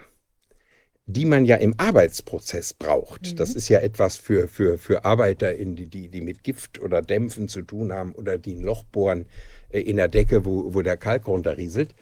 die 1.07 1.25
man 1.25 1.45
ja 1.45 1.57
im 1.57 1.75
Arbeitsprozess 1.79 2.75
braucht, 2.75 3.33
Mhm. 3.33 3.37
das 3.37 3.55
ist 3.55 3.69
ja 3.69 3.81
etwas 3.81 4.17
für, 4.17 4.49
für, 4.49 4.79
für 4.79 5.05
Arbeiter, 5.05 5.55
in 5.55 5.77
die, 5.77 5.87
die, 5.87 6.09
die 6.09 6.21
mit 6.21 6.43
Gift 6.45 6.81
oder 6.81 7.03
Dämpfen 7.03 7.49
zu 7.49 7.63
tun 7.63 7.93
haben 7.93 8.13
oder 8.13 8.39
die 8.39 8.55
ein 8.55 8.63
Loch 8.63 8.85
bohren 8.85 9.27
äh, 9.71 9.81
in 9.81 9.97
der 9.97 10.09
Decke, 10.09 10.45
wo, 10.45 10.75
wo 10.75 10.83
der 10.83 10.97
Kalk 10.97 11.27
runterrieselt, 11.27 11.95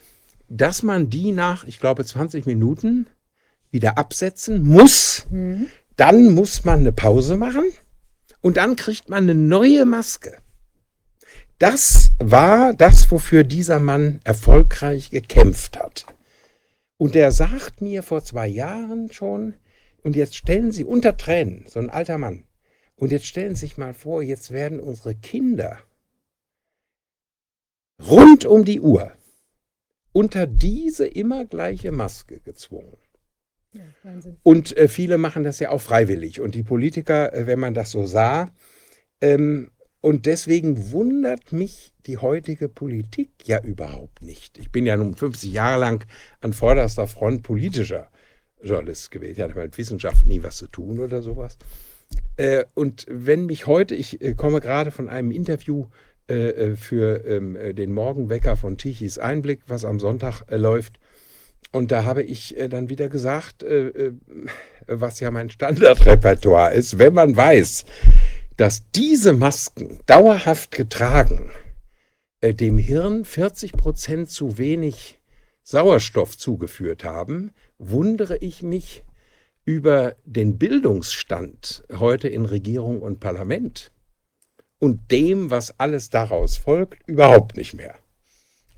dass 0.49 0.83
man 0.83 1.11
die 1.11 1.33
nach, 1.33 1.65
ich 1.65 1.79
glaube, 1.79 2.05
20 2.05 2.47
Minuten 2.47 3.07
wieder 3.71 3.99
absetzen 3.99 4.67
muss. 4.67 5.27
Mhm. 5.31 5.69
Dann 5.97 6.33
muss 6.35 6.65
man 6.65 6.81
eine 6.81 6.93
Pause 6.93 7.37
machen 7.37 7.65
und 8.41 8.57
dann 8.57 8.77
kriegt 8.77 9.09
man 9.09 9.25
eine 9.25 9.35
neue 9.35 9.85
Maske. 9.85 10.39
Das 11.59 12.11
war 12.19 12.73
das, 12.73 13.11
wofür 13.11 13.43
dieser 13.43 13.81
Mann 13.81 14.21
erfolgreich 14.23 15.11
gekämpft 15.11 15.77
hat. 15.79 16.07
Und 16.99 17.17
er 17.17 17.33
sagt 17.33 17.81
mir 17.81 18.03
vor 18.03 18.23
zwei 18.23 18.47
Jahren 18.47 19.11
schon, 19.13 19.55
und 20.03 20.15
jetzt 20.15 20.37
stellen 20.37 20.71
Sie 20.71 20.85
unter 20.85 21.17
Tränen, 21.17 21.67
so 21.69 21.81
ein 21.81 21.91
alter 21.91 22.17
Mann, 22.17 22.45
und 22.95 23.11
jetzt 23.11 23.27
stellen 23.27 23.57
Sie 23.57 23.67
sich 23.67 23.77
mal 23.77 23.93
vor, 23.93 24.23
jetzt 24.23 24.53
werden 24.53 24.79
unsere 24.79 25.17
Kinder 25.17 25.79
rund 28.09 28.45
um 28.45 28.65
die 28.65 28.81
Uhr 28.81 29.13
unter 30.19 30.49
diese 30.49 31.07
immer 31.07 31.45
gleiche 31.45 31.93
Maske 31.93 32.41
gezwungen. 32.41 32.97
Ja. 33.73 33.85
Und 34.43 34.77
äh, 34.77 34.89
viele 34.89 35.17
machen 35.17 35.45
das 35.45 35.61
ja 35.61 35.71
auch 35.71 35.81
freiwillig. 35.81 36.41
Und 36.41 36.57
die 36.57 36.65
Politiker, 36.65 37.33
äh, 37.33 37.47
wenn 37.47 37.61
man 37.61 37.73
das 37.73 37.93
so 37.93 38.05
sah, 38.05 38.51
ähm, 39.21 39.71
und 40.01 40.27
deswegen 40.27 40.91
wundert 40.91 41.53
mich 41.53 41.93
die 42.07 42.19
heutige 42.19 42.69
Politik 42.69 43.31
ja 43.45 43.63
überhaupt 43.63 44.21
nicht. 44.21 44.59
Ich 44.59 44.73
bin 44.73 44.87
ja 44.87 44.97
nun 44.97 45.15
50 45.15 45.53
Jahre 45.53 45.79
lang 45.79 46.05
an 46.41 46.53
vorderster 46.53 47.07
Front 47.07 47.45
politischer 47.45 48.11
Journalist 48.61 49.13
gewesen. 49.13 49.33
Ich 49.35 49.41
hatte 49.41 49.55
mit 49.57 49.79
Wissenschaft 49.79 50.27
nie 50.27 50.43
was 50.43 50.57
zu 50.57 50.67
tun 50.67 50.99
oder 50.99 51.23
sowas. 51.23 51.59
Äh, 52.37 52.65
und 52.75 53.07
wenn 53.09 53.47
mich 53.47 53.69
heute, 53.69 53.95
ich 53.95 54.21
äh, 54.21 54.35
komme 54.35 54.61
gerade 54.61 54.91
von 54.91 55.09
einem 55.09 55.31
Interview 55.31 55.87
äh, 56.29 56.51
äh, 56.51 56.77
für 56.77 57.25
ähm, 57.25 57.57
äh, 57.57 57.73
den 57.73 57.95
Morgenwecker 57.95 58.59
von 58.59 58.77
Tichys 58.77 59.17
Einblick, 59.17 59.61
was 59.67 59.87
am 59.87 59.99
Sonntag 59.99 60.43
äh, 60.51 60.59
läuft. 60.59 61.01
Und 61.73 61.91
da 61.91 62.05
habe 62.05 62.23
ich 62.23 62.55
dann 62.71 62.89
wieder 62.89 63.11
gesagt, 63.11 63.63
was 64.87 65.21
ja 65.21 65.31
mein 65.31 65.51
Standardrepertoire 65.51 66.73
ist, 66.73 66.99
wenn 66.99 67.13
man 67.13 67.37
weiß, 67.37 67.85
dass 68.57 68.91
diese 68.93 69.35
Masken 69.35 70.01
dauerhaft 70.07 70.71
getragen 70.71 71.51
dem 72.43 72.79
Hirn 72.79 73.27
40 73.27 73.73
Prozent 73.73 74.31
zu 74.31 74.57
wenig 74.57 75.19
Sauerstoff 75.63 76.39
zugeführt 76.39 77.05
haben, 77.05 77.53
wundere 77.77 78.39
ich 78.39 78.63
mich 78.63 79.05
über 79.67 80.17
den 80.25 80.57
Bildungsstand 80.57 81.85
heute 81.99 82.29
in 82.29 82.47
Regierung 82.47 83.03
und 83.03 83.21
Parlament 83.21 83.93
und 84.79 85.11
dem, 85.11 85.51
was 85.51 85.79
alles 85.79 86.11
daraus 86.11 86.57
folgt, 86.57 87.09
überhaupt 87.09 87.57
nicht 87.57 87.75
mehr. 87.75 87.97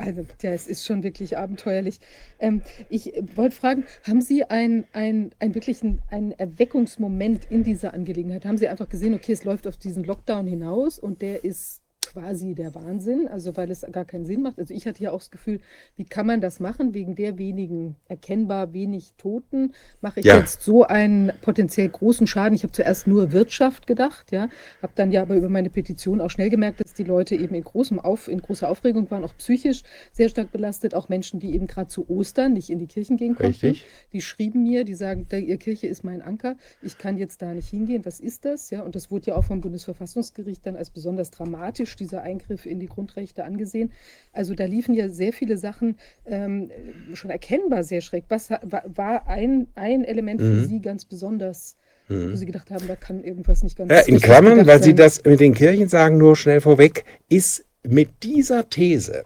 Also, 0.00 0.26
ja, 0.40 0.52
es 0.52 0.66
ist 0.66 0.86
schon 0.86 1.02
wirklich 1.02 1.36
abenteuerlich. 1.36 2.00
Ähm, 2.38 2.62
ich 2.88 3.14
äh, 3.14 3.22
wollte 3.36 3.54
fragen, 3.54 3.84
haben 4.04 4.22
Sie 4.22 4.44
ein, 4.44 4.86
ein, 4.94 5.32
ein 5.38 5.54
wirklichen 5.54 6.00
einen 6.08 6.32
Erweckungsmoment 6.32 7.50
in 7.50 7.64
dieser 7.64 7.92
Angelegenheit? 7.92 8.46
Haben 8.46 8.56
Sie 8.56 8.68
einfach 8.68 8.88
gesehen, 8.88 9.12
okay, 9.12 9.32
es 9.32 9.44
läuft 9.44 9.66
auf 9.66 9.76
diesen 9.76 10.04
Lockdown 10.04 10.46
hinaus 10.46 10.98
und 10.98 11.20
der 11.20 11.44
ist 11.44 11.79
quasi 12.12 12.54
der 12.54 12.74
Wahnsinn, 12.74 13.28
also 13.28 13.56
weil 13.56 13.70
es 13.70 13.86
gar 13.92 14.04
keinen 14.04 14.26
Sinn 14.26 14.42
macht. 14.42 14.58
Also 14.58 14.74
ich 14.74 14.86
hatte 14.86 15.02
ja 15.02 15.12
auch 15.12 15.18
das 15.20 15.30
Gefühl, 15.30 15.60
wie 15.96 16.04
kann 16.04 16.26
man 16.26 16.40
das 16.40 16.58
machen? 16.58 16.92
Wegen 16.92 17.14
der 17.14 17.38
wenigen, 17.38 17.94
erkennbar 18.08 18.72
wenig 18.72 19.12
Toten, 19.16 19.72
mache 20.00 20.18
ich 20.20 20.26
Ja. 20.26 20.38
jetzt 20.38 20.62
so 20.62 20.82
einen 20.84 21.30
potenziell 21.40 21.88
großen 21.88 22.26
Schaden. 22.26 22.54
Ich 22.56 22.64
habe 22.64 22.72
zuerst 22.72 23.06
nur 23.06 23.30
Wirtschaft 23.30 23.86
gedacht, 23.86 24.32
ja, 24.32 24.48
habe 24.82 24.92
dann 24.96 25.12
ja 25.12 25.22
aber 25.22 25.36
über 25.36 25.48
meine 25.48 25.70
Petition 25.70 26.20
auch 26.20 26.30
schnell 26.30 26.50
gemerkt, 26.50 26.80
dass 26.80 26.94
die 26.94 27.04
Leute 27.04 27.36
eben 27.36 27.54
in, 27.54 27.62
großem 27.62 28.00
Auf, 28.00 28.26
in 28.26 28.40
großer 28.42 28.68
Aufregung 28.68 29.08
waren, 29.10 29.22
auch 29.24 29.36
psychisch 29.36 29.82
sehr 30.12 30.28
stark 30.28 30.50
belastet, 30.50 30.94
auch 30.94 31.08
Menschen, 31.08 31.38
die 31.38 31.54
eben 31.54 31.68
gerade 31.68 31.88
zu 31.88 32.08
Ostern 32.10 32.54
nicht 32.54 32.70
in 32.70 32.80
die 32.80 32.88
Kirchen 32.88 33.16
gehen 33.18 33.36
konnten. 33.36 33.52
Richtig? 33.52 33.86
Die 34.12 34.20
schrieben 34.20 34.64
mir, 34.64 34.84
die 34.84 34.94
sagen, 34.94 35.26
"Da- 35.28 35.36
ihr 35.36 35.58
Kirche 35.58 35.86
ist 35.86 36.02
mein 36.02 36.22
Anker, 36.22 36.56
ich 36.82 36.98
kann 36.98 37.18
jetzt 37.18 37.40
da 37.40 37.54
nicht 37.54 37.68
hingehen, 37.68 38.04
was 38.04 38.18
ist 38.18 38.44
das? 38.44 38.70
Ja, 38.70 38.82
und 38.82 38.96
das 38.96 39.10
wurde 39.12 39.26
ja 39.28 39.36
auch 39.36 39.44
vom 39.44 39.60
Bundesverfassungsgericht 39.60 40.66
dann 40.66 40.74
als 40.76 40.90
besonders 40.90 41.30
dramatisch, 41.30 41.94
dieser 42.00 42.22
Eingriff 42.22 42.66
in 42.66 42.80
die 42.80 42.88
Grundrechte 42.88 43.44
angesehen. 43.44 43.92
Also 44.32 44.54
da 44.54 44.64
liefen 44.64 44.94
ja 44.94 45.08
sehr 45.08 45.32
viele 45.32 45.56
Sachen 45.58 45.98
ähm, 46.26 46.70
schon 47.14 47.30
erkennbar 47.30 47.84
sehr 47.84 48.00
schräg. 48.00 48.24
Was 48.28 48.50
war 48.50 49.26
ein, 49.28 49.68
ein 49.74 50.04
Element 50.04 50.40
für 50.42 50.54
Mhm. 50.54 50.68
Sie 50.68 50.80
ganz 50.80 51.04
besonders, 51.04 51.76
wo 52.08 52.14
Mhm. 52.14 52.36
Sie 52.36 52.46
gedacht 52.46 52.70
haben, 52.70 52.86
da 52.88 52.96
kann 52.96 53.22
irgendwas 53.22 53.62
nicht 53.62 53.76
ganz 53.76 53.90
Ja, 53.90 54.00
in 54.00 54.20
Klammern, 54.20 54.66
weil 54.66 54.82
Sie 54.82 54.90
sein? 54.90 54.96
das 54.96 55.22
mit 55.24 55.40
den 55.40 55.54
Kirchen 55.54 55.88
sagen, 55.88 56.18
nur 56.18 56.36
schnell 56.36 56.60
vorweg, 56.60 57.04
ist 57.28 57.64
mit 57.82 58.22
dieser 58.22 58.68
These, 58.68 59.24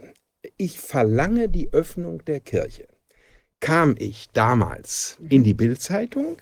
ich 0.57 0.79
verlange 0.81 1.49
die 1.49 1.73
Öffnung 1.73 2.25
der 2.25 2.41
Kirche, 2.41 2.87
kam 3.61 3.97
ich 3.99 4.29
damals 4.33 5.19
in 5.29 5.45
die 5.45 5.55
Bildzeitung, 5.55 6.37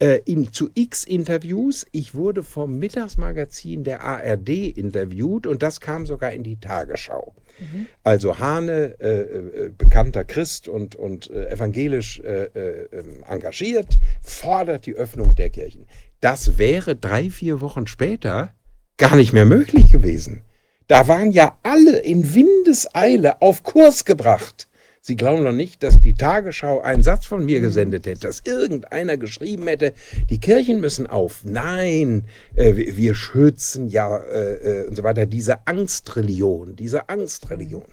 äh, 0.00 0.20
in, 0.24 0.52
zu 0.52 0.70
x 0.74 1.04
Interviews. 1.04 1.86
Ich 1.92 2.14
wurde 2.14 2.42
vom 2.42 2.78
Mittagsmagazin 2.78 3.84
der 3.84 4.02
ARD 4.02 4.48
interviewt 4.76 5.46
und 5.46 5.62
das 5.62 5.80
kam 5.80 6.06
sogar 6.06 6.32
in 6.32 6.42
die 6.42 6.60
Tagesschau. 6.60 7.34
Mhm. 7.58 7.86
Also 8.04 8.38
Hane, 8.38 8.94
äh, 9.00 9.20
äh, 9.20 9.70
bekannter 9.76 10.24
Christ 10.24 10.68
und, 10.68 10.94
und 10.94 11.30
äh, 11.30 11.50
evangelisch 11.50 12.20
äh, 12.20 12.44
ähm, 12.44 13.24
engagiert, 13.28 13.98
fordert 14.22 14.86
die 14.86 14.94
Öffnung 14.94 15.34
der 15.34 15.50
Kirchen. 15.50 15.86
Das 16.20 16.58
wäre 16.58 16.96
drei, 16.96 17.30
vier 17.30 17.60
Wochen 17.60 17.86
später 17.86 18.54
gar 18.96 19.16
nicht 19.16 19.32
mehr 19.32 19.46
möglich 19.46 19.90
gewesen. 19.90 20.42
Da 20.86 21.06
waren 21.06 21.32
ja 21.32 21.58
alle 21.62 21.98
in 21.98 22.34
Windeseile 22.34 23.42
auf 23.42 23.62
Kurs 23.62 24.04
gebracht. 24.04 24.67
Sie 25.08 25.16
glauben 25.16 25.42
doch 25.42 25.52
nicht, 25.52 25.82
dass 25.82 25.98
die 26.02 26.12
Tagesschau 26.12 26.82
einen 26.82 27.02
Satz 27.02 27.24
von 27.24 27.42
mir 27.42 27.62
gesendet 27.62 28.04
hätte, 28.04 28.26
dass 28.26 28.42
irgendeiner 28.44 29.16
geschrieben 29.16 29.66
hätte, 29.66 29.94
die 30.28 30.38
Kirchen 30.38 30.82
müssen 30.82 31.06
auf. 31.06 31.40
Nein, 31.44 32.26
äh, 32.56 32.74
wir 32.76 33.14
schützen 33.14 33.88
ja 33.88 34.18
äh, 34.18 34.82
äh, 34.82 34.86
und 34.86 34.96
so 34.96 35.02
weiter. 35.04 35.24
Diese 35.24 35.66
Angstreligion, 35.66 36.76
diese 36.76 37.08
Angstreligion. 37.08 37.86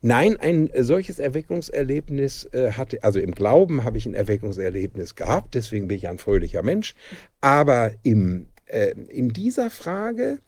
Nein, 0.00 0.38
ein 0.40 0.70
solches 0.74 1.18
Erweckungserlebnis 1.18 2.48
äh, 2.54 2.72
hatte, 2.72 3.04
also 3.04 3.18
im 3.18 3.32
Glauben 3.32 3.84
habe 3.84 3.98
ich 3.98 4.06
ein 4.06 4.14
Erweckungserlebnis 4.14 5.16
gehabt, 5.16 5.54
deswegen 5.54 5.86
bin 5.86 5.98
ich 5.98 6.08
ein 6.08 6.16
fröhlicher 6.16 6.62
Mensch. 6.62 6.94
Aber 7.42 7.90
im, 8.04 8.46
äh, 8.64 8.94
in 9.10 9.28
dieser 9.28 9.68
Frage, 9.68 10.38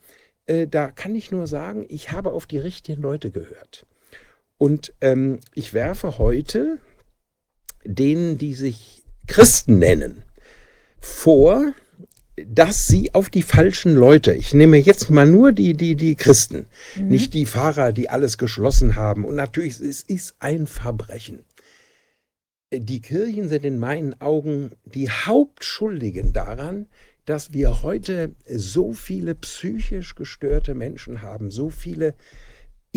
äh, 0.47 0.65
da 0.65 0.89
kann 0.89 1.13
ich 1.13 1.29
nur 1.29 1.45
sagen, 1.45 1.85
ich 1.89 2.11
habe 2.11 2.31
auf 2.31 2.47
die 2.47 2.57
richtigen 2.57 3.03
Leute 3.03 3.29
gehört. 3.29 3.85
Und 4.57 4.93
ähm, 5.01 5.39
ich 5.53 5.73
werfe 5.73 6.17
heute 6.17 6.79
denen, 7.83 8.37
die 8.37 8.53
sich 8.53 9.03
Christen 9.27 9.79
nennen, 9.79 10.23
vor, 10.99 11.73
dass 12.45 12.87
sie 12.87 13.13
auf 13.13 13.29
die 13.29 13.41
falschen 13.43 13.95
Leute, 13.95 14.33
ich 14.33 14.53
nehme 14.53 14.77
jetzt 14.77 15.09
mal 15.09 15.27
nur 15.27 15.51
die, 15.51 15.73
die, 15.73 15.95
die 15.95 16.15
Christen, 16.15 16.67
Mhm. 16.95 17.07
nicht 17.07 17.33
die 17.33 17.45
Pfarrer, 17.45 17.91
die 17.91 18.09
alles 18.09 18.37
geschlossen 18.37 18.95
haben. 18.95 19.25
Und 19.25 19.35
natürlich, 19.35 19.79
es 19.79 20.01
ist 20.01 20.35
ein 20.39 20.67
Verbrechen. 20.67 21.43
Die 22.71 23.01
Kirchen 23.01 23.47
sind 23.49 23.63
in 23.63 23.79
meinen 23.79 24.19
Augen 24.21 24.71
die 24.83 25.09
Hauptschuldigen 25.09 26.33
daran, 26.33 26.87
dass 27.25 27.53
wir 27.53 27.81
heute 27.81 28.35
so 28.49 28.93
viele 28.93 29.35
psychisch 29.35 30.15
gestörte 30.15 30.75
Menschen 30.75 31.21
haben, 31.21 31.49
so 31.49 31.69
viele 31.69 32.13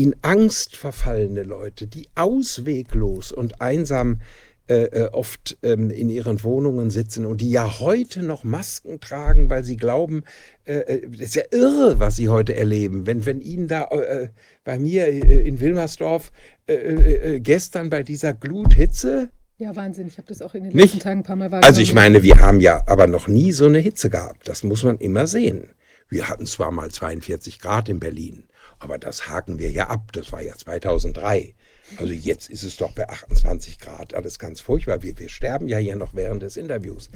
in 0.00 0.16
Angst 0.22 0.76
verfallene 0.76 1.42
Leute, 1.42 1.86
die 1.86 2.08
ausweglos 2.14 3.32
und 3.32 3.60
einsam 3.60 4.20
äh, 4.66 4.84
äh, 4.84 5.10
oft 5.12 5.58
ähm, 5.62 5.90
in 5.90 6.08
ihren 6.08 6.42
Wohnungen 6.42 6.90
sitzen 6.90 7.26
und 7.26 7.40
die 7.42 7.50
ja 7.50 7.80
heute 7.80 8.22
noch 8.22 8.42
Masken 8.42 9.00
tragen, 9.00 9.50
weil 9.50 9.62
sie 9.62 9.76
glauben, 9.76 10.22
äh, 10.64 10.78
äh, 10.78 11.08
das 11.10 11.20
ist 11.20 11.34
ja 11.34 11.42
irre, 11.50 11.98
was 11.98 12.16
sie 12.16 12.28
heute 12.30 12.54
erleben. 12.54 13.06
Wenn, 13.06 13.26
wenn 13.26 13.40
ihnen 13.40 13.68
da 13.68 13.88
äh, 13.88 14.28
bei 14.64 14.78
mir 14.78 15.06
äh, 15.08 15.18
in 15.46 15.60
Wilmersdorf 15.60 16.30
äh, 16.66 16.74
äh, 16.74 17.34
äh, 17.34 17.40
gestern 17.40 17.90
bei 17.90 18.02
dieser 18.02 18.32
Gluthitze, 18.32 19.28
Ja, 19.58 19.76
Wahnsinn. 19.76 20.06
Ich 20.06 20.16
habe 20.16 20.28
das 20.28 20.40
auch 20.40 20.54
in 20.54 20.62
den 20.64 20.72
Nicht? 20.72 20.84
letzten 20.94 21.00
Tagen 21.00 21.20
ein 21.20 21.24
paar 21.24 21.36
Mal 21.36 21.50
wahrgenommen. 21.50 21.64
also 21.64 21.82
ich 21.82 21.92
meine, 21.92 22.22
wir 22.22 22.38
haben 22.38 22.60
ja 22.60 22.82
aber 22.86 23.06
noch 23.06 23.28
nie 23.28 23.52
so 23.52 23.66
eine 23.66 23.80
Hitze 23.80 24.08
gehabt. 24.08 24.48
Das 24.48 24.62
muss 24.62 24.82
man 24.82 24.96
immer 24.98 25.26
sehen. 25.26 25.70
Wir 26.08 26.28
hatten 26.28 26.46
zwar 26.46 26.70
mal 26.70 26.90
42 26.90 27.60
Grad 27.60 27.88
in 27.88 28.00
Berlin, 28.00 28.44
aber 28.80 28.98
das 28.98 29.28
haken 29.28 29.58
wir 29.58 29.70
ja 29.70 29.88
ab. 29.88 30.10
Das 30.12 30.32
war 30.32 30.42
ja 30.42 30.54
2003. 30.56 31.54
Also 31.96 32.12
jetzt 32.12 32.50
ist 32.50 32.62
es 32.62 32.76
doch 32.76 32.92
bei 32.92 33.08
28 33.08 33.78
Grad. 33.78 34.14
Alles 34.14 34.38
ganz 34.38 34.60
furchtbar. 34.60 35.02
Wir, 35.02 35.18
wir 35.18 35.28
sterben 35.28 35.68
ja 35.68 35.78
hier 35.78 35.96
noch 35.96 36.14
während 36.14 36.42
des 36.42 36.56
Interviews. 36.56 37.10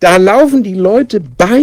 Da 0.00 0.16
laufen 0.16 0.62
die 0.62 0.74
Leute 0.74 1.20
bei 1.20 1.62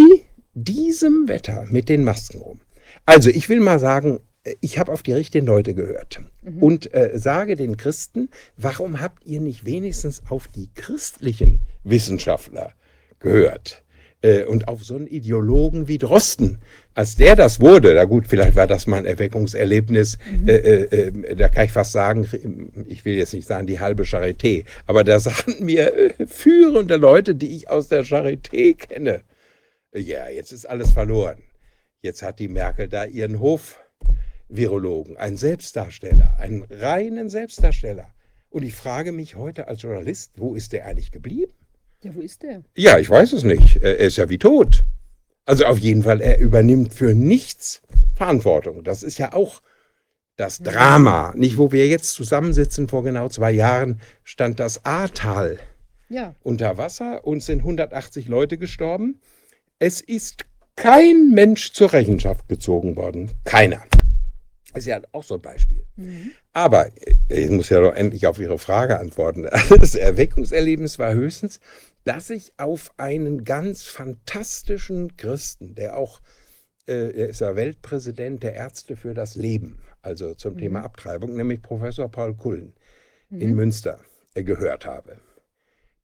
diesem 0.54 1.28
Wetter 1.28 1.66
mit 1.70 1.90
den 1.90 2.04
Masken 2.04 2.40
rum. 2.40 2.60
Also 3.06 3.30
ich 3.30 3.50
will 3.50 3.60
mal 3.62 3.80
sagen, 3.80 4.20
äh, 4.44 4.56
ich 4.62 4.78
habe 4.78 4.92
auf 4.92 5.04
die 5.04 5.14
richtigen 5.14 5.46
Leute 5.46 5.74
gehört 5.74 6.22
Mhm. 6.42 6.64
und 6.64 6.94
äh, 6.94 7.12
sage 7.16 7.56
den 7.56 7.78
Christen, 7.78 8.30
warum 8.58 9.00
habt 9.02 9.26
ihr 9.26 9.42
nicht 9.42 9.66
wenigstens 9.66 10.22
auf 10.30 10.48
die 10.48 10.70
christlichen 10.74 11.60
Wissenschaftler 11.84 12.74
gehört? 13.20 13.84
Äh, 14.22 14.44
und 14.44 14.68
auf 14.68 14.84
so 14.84 14.96
einen 14.96 15.08
Ideologen 15.08 15.88
wie 15.88 15.98
Drosten. 15.98 16.60
Als 16.96 17.16
der 17.16 17.36
das 17.36 17.62
wurde, 17.62 17.94
na 17.94 18.04
gut, 18.04 18.26
vielleicht 18.28 18.56
war 18.56 18.68
das 18.68 18.88
mal 18.88 18.98
ein 18.98 19.06
Erweckungserlebnis, 19.06 20.18
Mhm. 20.30 20.50
äh, 20.50 20.56
äh, 20.56 21.08
äh, 21.08 21.36
da 21.36 21.48
kann 21.48 21.66
ich 21.66 21.72
fast 21.72 21.92
sagen, 21.94 22.28
ich 22.88 23.06
will 23.06 23.16
jetzt 23.16 23.34
nicht 23.34 23.48
sagen 23.48 23.68
die 23.68 23.80
halbe 23.80 24.04
Charité, 24.04 24.66
aber 24.86 25.04
da 25.04 25.20
sagten 25.20 25.64
mir 25.66 25.94
äh, 25.96 26.26
führende 26.28 26.98
Leute, 26.98 27.36
die 27.36 27.56
ich 27.56 27.70
aus 27.70 27.88
der 27.88 28.04
Charité 28.04 28.76
kenne, 28.76 29.22
ja, 29.94 30.30
jetzt 30.30 30.52
ist 30.52 30.66
alles 30.70 30.92
verloren. 30.92 31.38
Jetzt 32.02 32.22
hat 32.22 32.40
die 32.40 32.48
Merkel 32.48 32.88
da 32.88 33.06
ihren 33.06 33.40
Hofvirologen, 33.40 35.18
einen 35.18 35.38
Selbstdarsteller, 35.38 36.38
einen 36.40 36.64
reinen 36.70 37.30
Selbstdarsteller. 37.30 38.08
Und 38.50 38.64
ich 38.64 38.74
frage 38.76 39.12
mich 39.12 39.36
heute 39.36 39.68
als 39.68 39.82
Journalist, 39.84 40.32
wo 40.38 40.56
ist 40.56 40.74
der 40.74 40.86
eigentlich 40.86 41.12
geblieben? 41.12 41.52
Ja, 42.04 42.16
wo 42.16 42.22
ist 42.22 42.42
der? 42.44 42.64
Ja, 42.76 42.98
ich 42.98 43.10
weiß 43.10 43.34
es 43.34 43.44
nicht. 43.44 43.78
Er 43.84 43.98
ist 43.98 44.18
ja 44.18 44.30
wie 44.30 44.38
tot. 44.38 44.84
Also 45.50 45.66
auf 45.66 45.80
jeden 45.80 46.04
Fall, 46.04 46.22
er 46.22 46.38
übernimmt 46.38 46.94
für 46.94 47.16
nichts 47.16 47.82
Verantwortung. 48.16 48.84
Das 48.84 49.02
ist 49.02 49.18
ja 49.18 49.34
auch 49.34 49.64
das 50.36 50.60
Drama. 50.60 51.34
Nicht, 51.36 51.58
wo 51.58 51.72
wir 51.72 51.88
jetzt 51.88 52.14
zusammensitzen, 52.14 52.88
vor 52.88 53.04
genau 53.04 53.30
zwei 53.30 53.50
Jahren 53.50 54.00
stand 54.24 54.60
das 54.60 54.86
Ahrtal 54.86 55.58
Ja, 56.08 56.36
unter 56.44 56.78
Wasser 56.78 57.26
und 57.26 57.42
sind 57.42 57.62
180 57.62 58.28
Leute 58.28 58.60
gestorben. 58.60 59.22
Es 59.80 60.02
ist 60.02 60.46
kein 60.76 61.32
Mensch 61.32 61.74
zur 61.74 61.94
Rechenschaft 61.94 62.48
gezogen 62.48 62.96
worden. 62.96 63.32
Keiner. 63.44 63.82
Das 64.72 64.84
ist 64.84 64.86
ja 64.86 65.02
auch 65.14 65.24
so 65.24 65.34
ein 65.34 65.42
Beispiel. 65.42 65.84
mhm. 65.96 66.30
Aber 66.54 66.88
äh, 67.30 67.42
ich 67.46 67.50
muss 67.50 67.70
ja 67.70 67.82
doch 67.82 67.96
endlich 67.96 68.28
auf 68.28 68.38
Ihre 68.38 68.60
Frage 68.60 69.00
antworten. 69.00 69.48
Das 69.70 69.96
Erweckungserlebnis 69.96 71.00
war 71.00 71.14
höchstens, 71.16 71.60
dass 72.04 72.30
ich 72.30 72.54
auf 72.58 72.92
einen 72.98 73.44
ganz 73.44 73.84
fantastischen 73.84 75.16
Christen, 75.18 75.76
der 75.76 75.98
auch, 75.98 76.22
äh, 76.88 77.12
er 77.12 77.30
ist 77.30 77.42
ja 77.42 77.56
Weltpräsident 77.56 78.44
der 78.44 78.56
Ärzte 78.56 78.96
für 78.96 79.14
das 79.14 79.36
Leben, 79.36 79.80
also 80.02 80.34
zum 80.36 80.56
Mhm. 80.56 80.60
Thema 80.60 80.84
Abtreibung, 80.84 81.36
nämlich 81.36 81.62
Professor 81.62 82.10
Paul 82.10 82.36
Kullen 82.36 82.74
in 83.32 83.52
Mhm. 83.52 83.56
Münster 83.58 84.00
äh, 84.36 84.44
gehört 84.44 84.86
habe. 84.86 85.20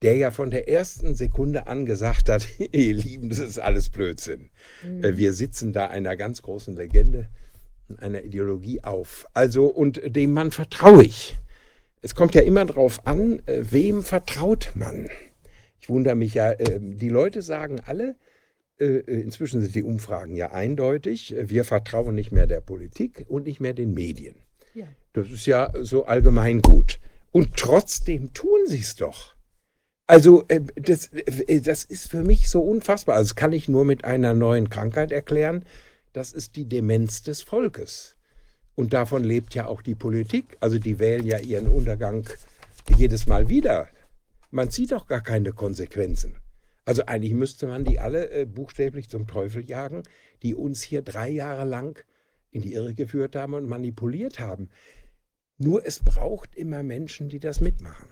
Der 0.01 0.15
ja 0.17 0.32
von 0.32 0.51
der 0.51 0.69
ersten 0.69 1.15
Sekunde 1.15 1.67
an 1.67 1.85
gesagt 1.85 2.30
hat, 2.30 2.48
ihr 2.74 2.93
Lieben, 2.95 3.30
das 3.30 3.40
ist 3.40 3.59
alles 3.59 3.90
Blödsinn. 3.90 4.49
Äh, 4.83 5.11
Mhm. 5.14 5.17
Wir 5.17 5.33
sitzen 5.33 5.74
da 5.74 5.88
einer 5.88 6.15
ganz 6.17 6.41
großen 6.41 6.75
Legende, 6.75 7.30
einer 7.98 8.24
Ideologie 8.24 8.83
auf. 8.83 9.27
Also, 9.33 9.67
und 9.67 10.01
dem 10.15 10.33
Mann 10.33 10.51
vertraue 10.51 11.03
ich. 11.06 11.38
Es 12.01 12.15
kommt 12.15 12.35
ja 12.35 12.41
immer 12.41 12.65
darauf 12.65 13.06
an, 13.07 13.41
äh, 13.48 13.64
wem 13.72 14.03
vertraut 14.03 14.72
man. 14.75 15.09
Ich 15.85 15.89
wundere 15.89 16.15
mich 16.15 16.33
ja, 16.33 16.51
äh, 16.51 16.80
die 16.81 17.09
Leute 17.09 17.43
sagen 17.43 17.80
alle, 17.85 18.15
äh, 18.80 18.85
äh, 18.85 19.22
inzwischen 19.22 19.61
sind 19.61 19.75
die 19.75 19.83
Umfragen 19.83 20.35
ja 20.35 20.51
eindeutig, 20.51 21.35
wir 21.39 21.64
vertrauen 21.64 22.15
nicht 22.15 22.31
mehr 22.31 22.47
der 22.47 22.59
Politik 22.59 23.23
und 23.27 23.45
nicht 23.45 23.59
mehr 23.59 23.73
den 23.73 23.93
Medien. 23.93 24.33
Ja. 24.73 24.88
Das 25.14 25.30
ist 25.30 25.45
ja 25.45 25.72
so 25.80 26.07
allgemein 26.07 26.64
gut. 26.64 26.99
Und 27.31 27.55
trotzdem 27.55 28.33
tun 28.33 28.61
sie 28.65 28.80
es 28.80 28.95
doch. 28.95 29.35
Also 30.07 30.43
äh, 30.47 30.61
das, 30.73 31.11
das 31.61 31.83
ist 31.83 32.09
für 32.09 32.23
mich 32.23 32.49
so 32.49 32.61
unfassbar. 32.61 33.17
Also 33.17 33.30
das 33.30 33.35
kann 33.35 33.53
ich 33.53 33.69
nur 33.69 33.85
mit 33.85 34.05
einer 34.05 34.33
neuen 34.33 34.72
Krankheit 34.72 35.11
erklären. 35.11 35.65
Das 36.14 36.33
ist 36.33 36.55
die 36.55 36.65
Demenz 36.65 37.22
des 37.22 37.43
Volkes. 37.43 38.15
Und 38.73 38.93
davon 38.93 39.23
lebt 39.23 39.53
ja 39.53 39.67
auch 39.67 39.83
die 39.83 39.93
Politik. 39.93 40.57
Also 40.61 40.80
die 40.80 40.97
wählen 40.97 41.27
ja 41.27 41.38
ihren 41.38 41.67
Untergang 41.67 42.27
jedes 42.97 43.27
Mal 43.27 43.49
wieder. 43.49 43.88
Man 44.51 44.69
sieht 44.69 44.91
doch 44.91 45.07
gar 45.07 45.22
keine 45.22 45.51
Konsequenzen. 45.53 46.38
Also 46.85 47.06
eigentlich 47.06 47.33
müsste 47.33 47.67
man 47.67 47.83
die 47.83 47.99
alle 47.99 48.30
äh, 48.30 48.45
buchstäblich 48.45 49.09
zum 49.09 49.27
Teufel 49.27 49.67
jagen, 49.67 50.03
die 50.43 50.53
uns 50.53 50.83
hier 50.83 51.01
drei 51.01 51.30
Jahre 51.30 51.65
lang 51.65 52.03
in 52.51 52.61
die 52.61 52.74
Irre 52.74 52.93
geführt 52.93 53.35
haben 53.35 53.56
und 53.56 53.67
manipuliert 53.67 54.40
haben. 54.40 54.69
Nur 55.57 55.85
es 55.85 55.99
braucht 55.99 56.56
immer 56.56 56.83
Menschen, 56.83 57.30
die 57.30 57.40
das 57.40 57.59
mitmachen. 57.59 58.07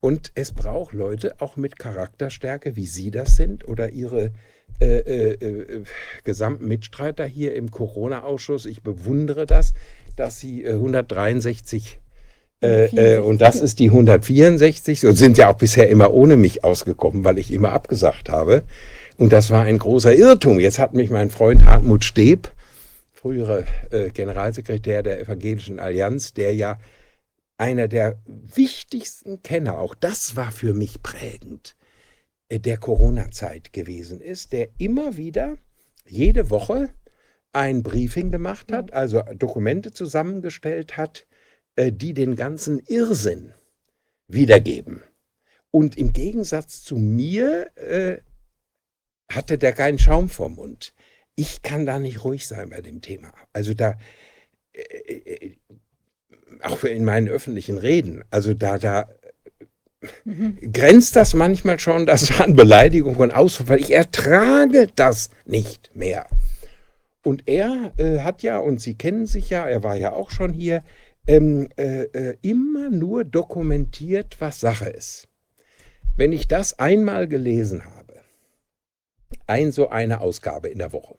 Und 0.00 0.32
es 0.34 0.52
braucht 0.52 0.94
Leute 0.94 1.40
auch 1.40 1.56
mit 1.56 1.78
Charakterstärke, 1.78 2.74
wie 2.74 2.86
Sie 2.86 3.10
das 3.10 3.36
sind, 3.36 3.68
oder 3.68 3.90
Ihre 3.90 4.32
äh, 4.80 4.98
äh, 4.98 5.32
äh, 5.34 5.84
gesamten 6.24 6.66
Mitstreiter 6.66 7.26
hier 7.26 7.54
im 7.54 7.70
Corona-Ausschuss. 7.70 8.64
Ich 8.64 8.82
bewundere 8.82 9.44
das, 9.44 9.74
dass 10.16 10.40
Sie 10.40 10.64
äh, 10.64 10.72
163 10.72 11.99
äh, 12.62 13.16
äh, 13.16 13.18
und 13.18 13.40
das 13.40 13.56
ist 13.56 13.78
die 13.78 13.88
164. 13.88 15.00
So 15.00 15.12
sind 15.12 15.38
ja 15.38 15.50
auch 15.50 15.56
bisher 15.56 15.88
immer 15.88 16.12
ohne 16.12 16.36
mich 16.36 16.64
ausgekommen, 16.64 17.24
weil 17.24 17.38
ich 17.38 17.52
immer 17.52 17.72
abgesagt 17.72 18.28
habe. 18.28 18.62
Und 19.16 19.32
das 19.32 19.50
war 19.50 19.64
ein 19.64 19.78
großer 19.78 20.14
Irrtum. 20.14 20.60
Jetzt 20.60 20.78
hat 20.78 20.94
mich 20.94 21.10
mein 21.10 21.30
Freund 21.30 21.64
Hartmut 21.64 22.04
Steb 22.04 22.52
frühere 23.20 23.66
äh, 23.90 24.10
Generalsekretär 24.10 25.02
der 25.02 25.20
Evangelischen 25.20 25.78
Allianz, 25.78 26.32
der 26.32 26.54
ja 26.54 26.78
einer 27.58 27.86
der 27.86 28.18
wichtigsten 28.26 29.42
Kenner, 29.42 29.78
auch 29.78 29.94
das 29.94 30.36
war 30.36 30.50
für 30.50 30.72
mich 30.72 31.02
prägend, 31.02 31.76
äh, 32.48 32.58
der 32.58 32.78
Corona-Zeit 32.78 33.74
gewesen 33.74 34.22
ist, 34.22 34.52
der 34.52 34.68
immer 34.78 35.18
wieder 35.18 35.56
jede 36.06 36.48
Woche 36.48 36.88
ein 37.52 37.82
Briefing 37.82 38.30
gemacht 38.30 38.72
hat, 38.72 38.94
also 38.94 39.22
Dokumente 39.36 39.92
zusammengestellt 39.92 40.96
hat, 40.96 41.26
die 41.76 42.14
den 42.14 42.36
ganzen 42.36 42.78
Irrsinn 42.86 43.52
wiedergeben. 44.28 45.02
Und 45.70 45.96
im 45.96 46.12
Gegensatz 46.12 46.82
zu 46.82 46.96
mir 46.96 47.70
äh, 47.76 48.18
hatte 49.30 49.58
der 49.58 49.72
keinen 49.72 49.98
Schaum 49.98 50.28
vorm 50.28 50.54
Mund. 50.54 50.92
Ich 51.36 51.62
kann 51.62 51.86
da 51.86 51.98
nicht 51.98 52.24
ruhig 52.24 52.46
sein 52.46 52.70
bei 52.70 52.80
dem 52.80 53.00
Thema. 53.00 53.32
Also 53.52 53.74
da, 53.74 53.98
äh, 54.72 55.14
äh, 55.14 55.56
auch 56.62 56.84
in 56.84 57.04
meinen 57.04 57.28
öffentlichen 57.28 57.78
Reden, 57.78 58.24
also 58.30 58.52
da, 58.54 58.78
da 58.78 59.08
Mhm. 60.24 60.72
grenzt 60.72 61.14
das 61.16 61.34
manchmal 61.34 61.78
schon 61.78 62.06
das 62.06 62.40
an 62.40 62.56
Beleidigung 62.56 63.16
und 63.16 63.32
Ausruf, 63.32 63.68
weil 63.68 63.80
ich 63.80 63.90
ertrage 63.90 64.88
das 64.94 65.30
nicht 65.44 65.94
mehr. 65.94 66.26
Und 67.22 67.46
er 67.46 67.92
äh, 67.98 68.20
hat 68.20 68.42
ja, 68.42 68.58
und 68.58 68.80
Sie 68.80 68.94
kennen 68.94 69.26
sich 69.26 69.50
ja, 69.50 69.68
er 69.68 69.82
war 69.82 69.96
ja 69.96 70.12
auch 70.12 70.30
schon 70.30 70.54
hier, 70.54 70.82
ähm, 71.30 71.68
äh, 71.76 72.06
äh, 72.06 72.36
immer 72.42 72.90
nur 72.90 73.22
dokumentiert, 73.24 74.40
was 74.40 74.58
Sache 74.58 74.88
ist. 74.88 75.28
Wenn 76.16 76.32
ich 76.32 76.48
das 76.48 76.80
einmal 76.80 77.28
gelesen 77.28 77.84
habe, 77.84 78.20
ein 79.46 79.70
so 79.70 79.90
eine 79.90 80.20
Ausgabe 80.20 80.68
in 80.68 80.78
der 80.78 80.92
Woche 80.92 81.16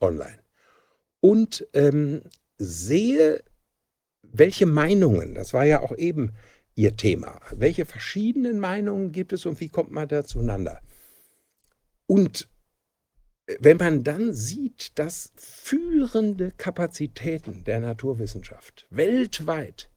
online 0.00 0.40
und 1.20 1.64
ähm, 1.74 2.22
sehe, 2.58 3.44
welche 4.22 4.66
Meinungen, 4.66 5.36
das 5.36 5.52
war 5.52 5.64
ja 5.64 5.80
auch 5.80 5.96
eben 5.96 6.32
Ihr 6.74 6.96
Thema, 6.96 7.40
welche 7.52 7.86
verschiedenen 7.86 8.58
Meinungen 8.58 9.12
gibt 9.12 9.32
es 9.32 9.46
und 9.46 9.60
wie 9.60 9.68
kommt 9.68 9.92
man 9.92 10.08
da 10.08 10.24
zueinander? 10.24 10.80
Und 12.06 12.48
wenn 13.60 13.76
man 13.76 14.02
dann 14.02 14.32
sieht, 14.32 14.98
dass 14.98 15.32
führende 15.36 16.52
Kapazitäten 16.56 17.64
der 17.64 17.80
Naturwissenschaft 17.80 18.86
weltweit 18.90 19.88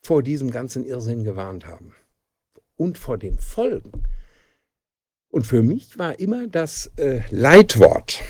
vor 0.00 0.22
diesem 0.22 0.50
ganzen 0.50 0.84
Irrsinn 0.84 1.24
gewarnt 1.24 1.66
haben 1.66 1.94
und 2.76 2.98
vor 2.98 3.18
den 3.18 3.38
Folgen. 3.38 4.04
Und 5.28 5.46
für 5.46 5.62
mich 5.62 5.98
war 5.98 6.18
immer 6.18 6.46
das 6.46 6.92
äh, 6.96 7.20
Leitwort, 7.30 8.22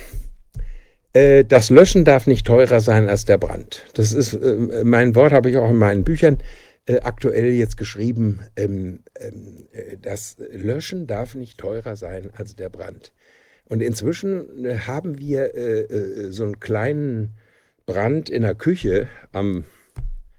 äh, 1.12 1.44
das 1.44 1.70
Löschen 1.70 2.04
darf 2.04 2.26
nicht 2.26 2.46
teurer 2.46 2.80
sein 2.80 3.08
als 3.08 3.24
der 3.24 3.38
Brand. 3.38 3.86
Das 3.94 4.12
ist 4.12 4.34
äh, 4.34 4.84
mein 4.84 5.14
Wort, 5.14 5.32
habe 5.32 5.50
ich 5.50 5.56
auch 5.56 5.70
in 5.70 5.76
meinen 5.76 6.04
Büchern 6.04 6.38
äh, 6.86 7.00
aktuell 7.00 7.52
jetzt 7.52 7.76
geschrieben. 7.76 8.40
Ähm, 8.56 9.00
ähm, 9.18 9.66
äh, 9.72 9.96
das 10.00 10.36
Löschen 10.50 11.06
darf 11.06 11.34
nicht 11.34 11.58
teurer 11.58 11.96
sein 11.96 12.30
als 12.36 12.56
der 12.56 12.70
Brand. 12.70 13.12
Und 13.68 13.82
inzwischen 13.82 14.64
äh, 14.64 14.78
haben 14.78 15.18
wir 15.18 15.54
äh, 15.54 15.80
äh, 15.80 16.32
so 16.32 16.44
einen 16.44 16.60
kleinen 16.60 17.36
Brand 17.84 18.28
in 18.28 18.42
der 18.42 18.54
Küche 18.54 19.08
am 19.32 19.64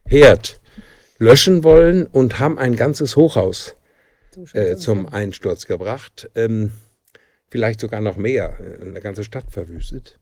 Herd 0.05 0.61
löschen 1.19 1.63
wollen 1.63 2.05
und 2.05 2.39
haben 2.39 2.57
ein 2.57 2.75
ganzes 2.75 3.15
Hochhaus 3.15 3.75
äh, 4.53 4.75
zum. 4.75 5.07
Einsturz 5.07 5.65
gebracht. 5.65 6.29
Ähm, 6.35 6.71
vielleicht 7.49 7.81
sogar 7.81 8.01
noch 8.01 8.17
mehr, 8.17 8.57
eine 8.81 9.01
ganze 9.01 9.23
Stadt 9.23 9.51
verwüstet. 9.51 10.19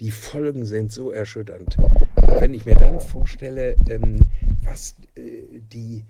Die 0.00 0.10
Folgen 0.10 0.64
sind 0.64 0.92
so 0.92 1.10
erschütternd. 1.10 1.76
Wenn 2.40 2.52
ich 2.54 2.66
mir 2.66 2.74
dann 2.74 3.00
vorstelle, 3.00 3.76
ähm, 3.88 4.20
was 4.62 4.96
äh, 5.16 5.60
die 5.60 6.04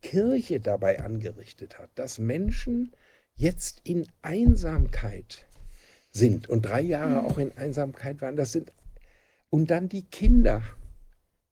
Kirche 0.00 0.58
dabei 0.58 1.00
angerichtet 1.00 1.78
hat, 1.78 1.90
dass 1.96 2.18
Menschen 2.18 2.92
jetzt 3.36 3.80
in 3.84 4.06
Einsamkeit 4.22 5.43
sind 6.14 6.48
und 6.48 6.62
drei 6.62 6.80
Jahre 6.80 7.24
auch 7.24 7.38
in 7.38 7.52
Einsamkeit 7.58 8.22
waren, 8.22 8.36
das 8.36 8.52
sind 8.52 8.72
und 9.50 9.70
dann 9.70 9.88
die 9.88 10.02
Kinder. 10.02 10.62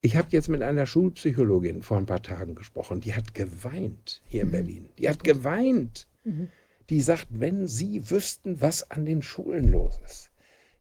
Ich 0.01 0.17
habe 0.17 0.29
jetzt 0.31 0.49
mit 0.49 0.63
einer 0.63 0.87
Schulpsychologin 0.87 1.83
vor 1.83 1.99
ein 1.99 2.07
paar 2.07 2.23
Tagen 2.23 2.55
gesprochen, 2.55 3.01
die 3.01 3.15
hat 3.15 3.35
geweint 3.35 4.23
hier 4.29 4.43
in 4.43 4.49
Mhm. 4.49 4.53
Berlin. 4.53 4.89
Die 4.99 5.09
hat 5.09 5.23
geweint. 5.23 6.07
Mhm. 6.25 6.49
Die 6.91 7.01
sagt, 7.01 7.27
wenn 7.31 7.67
sie 7.69 8.11
wüssten, 8.11 8.61
was 8.61 8.91
an 8.91 9.05
den 9.05 9.23
Schulen 9.23 9.71
los 9.71 10.01
ist, 10.05 10.31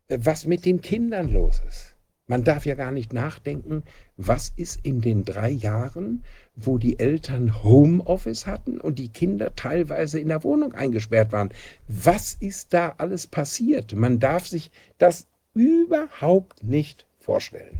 äh, 0.07 0.17
was 0.21 0.45
mit 0.45 0.65
den 0.65 0.81
Kindern 0.81 1.31
los 1.31 1.61
ist. 1.67 1.95
Man 2.27 2.43
darf 2.43 2.65
ja 2.65 2.75
gar 2.75 2.91
nicht 2.91 3.13
nachdenken, 3.13 3.83
was 4.17 4.51
ist 4.55 4.79
in 4.83 5.01
den 5.01 5.25
drei 5.25 5.49
Jahren, 5.51 6.23
wo 6.55 6.77
die 6.77 6.99
Eltern 6.99 7.63
Homeoffice 7.63 8.45
hatten 8.45 8.79
und 8.79 8.99
die 8.99 9.09
Kinder 9.09 9.55
teilweise 9.55 10.19
in 10.19 10.27
der 10.27 10.43
Wohnung 10.43 10.73
eingesperrt 10.73 11.31
waren. 11.31 11.49
Was 11.87 12.33
ist 12.33 12.73
da 12.73 12.95
alles 12.97 13.27
passiert? 13.27 13.93
Man 13.93 14.19
darf 14.19 14.47
sich 14.47 14.71
das 14.97 15.27
überhaupt 15.53 16.63
nicht 16.63 17.07
vorstellen. 17.19 17.77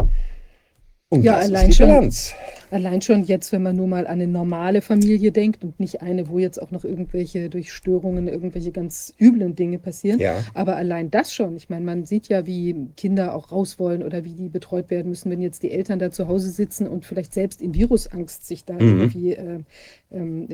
Und 1.13 1.23
Ja, 1.23 1.39
das 1.39 1.49
allein 1.49 1.69
ist 1.69 1.77
die 1.79 1.83
schon- 1.83 1.87
Bilanz. 1.93 2.33
Allein 2.73 3.01
schon 3.01 3.25
jetzt, 3.25 3.51
wenn 3.51 3.63
man 3.63 3.75
nur 3.75 3.87
mal 3.87 4.07
an 4.07 4.13
eine 4.13 4.27
normale 4.27 4.81
Familie 4.81 5.33
denkt 5.33 5.61
und 5.61 5.77
nicht 5.77 6.01
eine, 6.01 6.29
wo 6.29 6.39
jetzt 6.39 6.61
auch 6.61 6.71
noch 6.71 6.85
irgendwelche 6.85 7.49
durch 7.49 7.73
Störungen 7.73 8.29
irgendwelche 8.29 8.71
ganz 8.71 9.13
üblen 9.19 9.57
Dinge 9.57 9.77
passieren. 9.77 10.21
Ja. 10.21 10.41
Aber 10.53 10.77
allein 10.77 11.11
das 11.11 11.33
schon. 11.33 11.57
Ich 11.57 11.67
meine, 11.69 11.83
man 11.83 12.05
sieht 12.05 12.29
ja, 12.29 12.45
wie 12.45 12.87
Kinder 12.95 13.35
auch 13.35 13.51
raus 13.51 13.77
wollen 13.77 14.01
oder 14.03 14.23
wie 14.23 14.31
die 14.31 14.47
betreut 14.47 14.89
werden 14.89 15.09
müssen, 15.09 15.29
wenn 15.29 15.41
jetzt 15.41 15.63
die 15.63 15.71
Eltern 15.71 15.99
da 15.99 16.11
zu 16.11 16.29
Hause 16.29 16.49
sitzen 16.49 16.87
und 16.87 17.03
vielleicht 17.03 17.33
selbst 17.33 17.61
in 17.61 17.73
Virusangst 17.75 18.47
sich 18.47 18.63
da 18.63 18.75
Mhm. 18.75 18.79
irgendwie 18.79 19.33
äh, 19.33 19.59
ähm, 20.13 20.47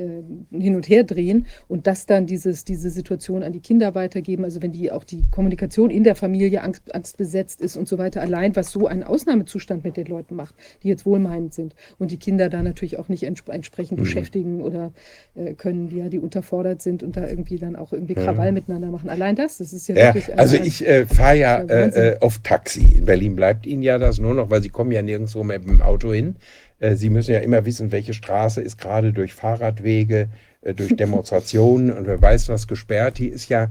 äh, 0.52 0.60
hin 0.60 0.74
und 0.74 0.88
her 0.88 1.04
drehen 1.04 1.46
und 1.68 1.86
das 1.86 2.06
dann 2.06 2.26
dieses, 2.26 2.64
diese 2.64 2.90
Situation 2.90 3.44
an 3.44 3.52
die 3.52 3.60
Kinder 3.60 3.94
weitergeben. 3.94 4.42
Also 4.42 4.60
wenn 4.60 4.72
die 4.72 4.90
auch 4.90 5.04
die 5.04 5.22
Kommunikation 5.30 5.90
in 5.90 6.02
der 6.02 6.16
Familie 6.16 6.62
angst, 6.62 6.92
angstbesetzt 6.92 7.60
ist 7.60 7.76
und 7.76 7.86
so 7.86 7.96
weiter. 7.98 8.22
Allein 8.22 8.56
was 8.56 8.72
so 8.72 8.88
ein 8.88 9.04
Ausnahmezustand 9.04 9.84
mit 9.84 9.96
den 9.96 10.06
Leuten 10.06 10.34
macht, 10.34 10.47
die 10.82 10.88
jetzt 10.88 11.06
wohlmeinend 11.06 11.54
sind 11.54 11.74
und 11.98 12.10
die 12.10 12.16
Kinder 12.18 12.48
da 12.48 12.62
natürlich 12.62 12.98
auch 12.98 13.08
nicht 13.08 13.22
entsp 13.24 13.48
entsprechend 13.48 13.98
Mhm. 13.98 14.04
beschäftigen 14.04 14.60
oder 14.62 14.92
äh, 15.34 15.54
können, 15.54 15.88
die 15.88 15.96
ja, 15.98 16.08
die 16.08 16.18
unterfordert 16.18 16.82
sind 16.82 17.02
und 17.02 17.16
da 17.16 17.26
irgendwie 17.28 17.58
dann 17.58 17.76
auch 17.76 17.92
irgendwie. 17.92 18.14
Krawall 18.14 18.52
miteinander 18.52 18.88
machen. 18.90 19.08
Allein 19.10 19.36
das, 19.36 19.58
das 19.58 19.72
ist 19.72 19.88
ja, 19.88 19.96
Ja, 19.96 20.14
wirklich 20.14 20.38
also 20.38 20.56
ein- 20.56 20.64
ich 20.64 20.86
äh, 20.86 21.06
fahre 21.06 21.36
ja 21.36 21.58
äh, 21.62 22.12
äh, 22.14 22.20
auf 22.20 22.38
Taxi. 22.42 22.84
In 22.98 23.04
Berlin 23.04 23.36
bleibt 23.36 23.66
Ihnen 23.66 23.82
ja 23.82 23.98
das 23.98 24.18
nur 24.18 24.34
noch, 24.34 24.50
weil 24.50 24.62
Sie 24.62 24.68
kommen 24.70 24.92
ja 24.92 25.02
nirgendwo 25.02 25.42
mit 25.44 25.64
dem 25.64 25.82
Auto 25.82 26.12
hin. 26.12 26.36
Äh, 26.80 26.94
Sie 26.96 27.10
müssen 27.10 27.32
ja 27.32 27.40
immer 27.40 27.64
wissen, 27.64 27.92
welche 27.92 28.14
Straße 28.14 28.60
ist 28.60 28.78
gerade 28.78 29.12
durch 29.12 29.34
Fahrradwege, 29.34 30.28
äh, 30.62 30.74
durch 30.74 30.94
Demonstrationen 30.96 31.92
und 31.92 32.06
wer 32.06 32.20
weiß 32.20 32.48
was 32.48 32.66
gesperrt. 32.66 33.18
Die 33.18 33.28
ist 33.28 33.48
ja, 33.48 33.70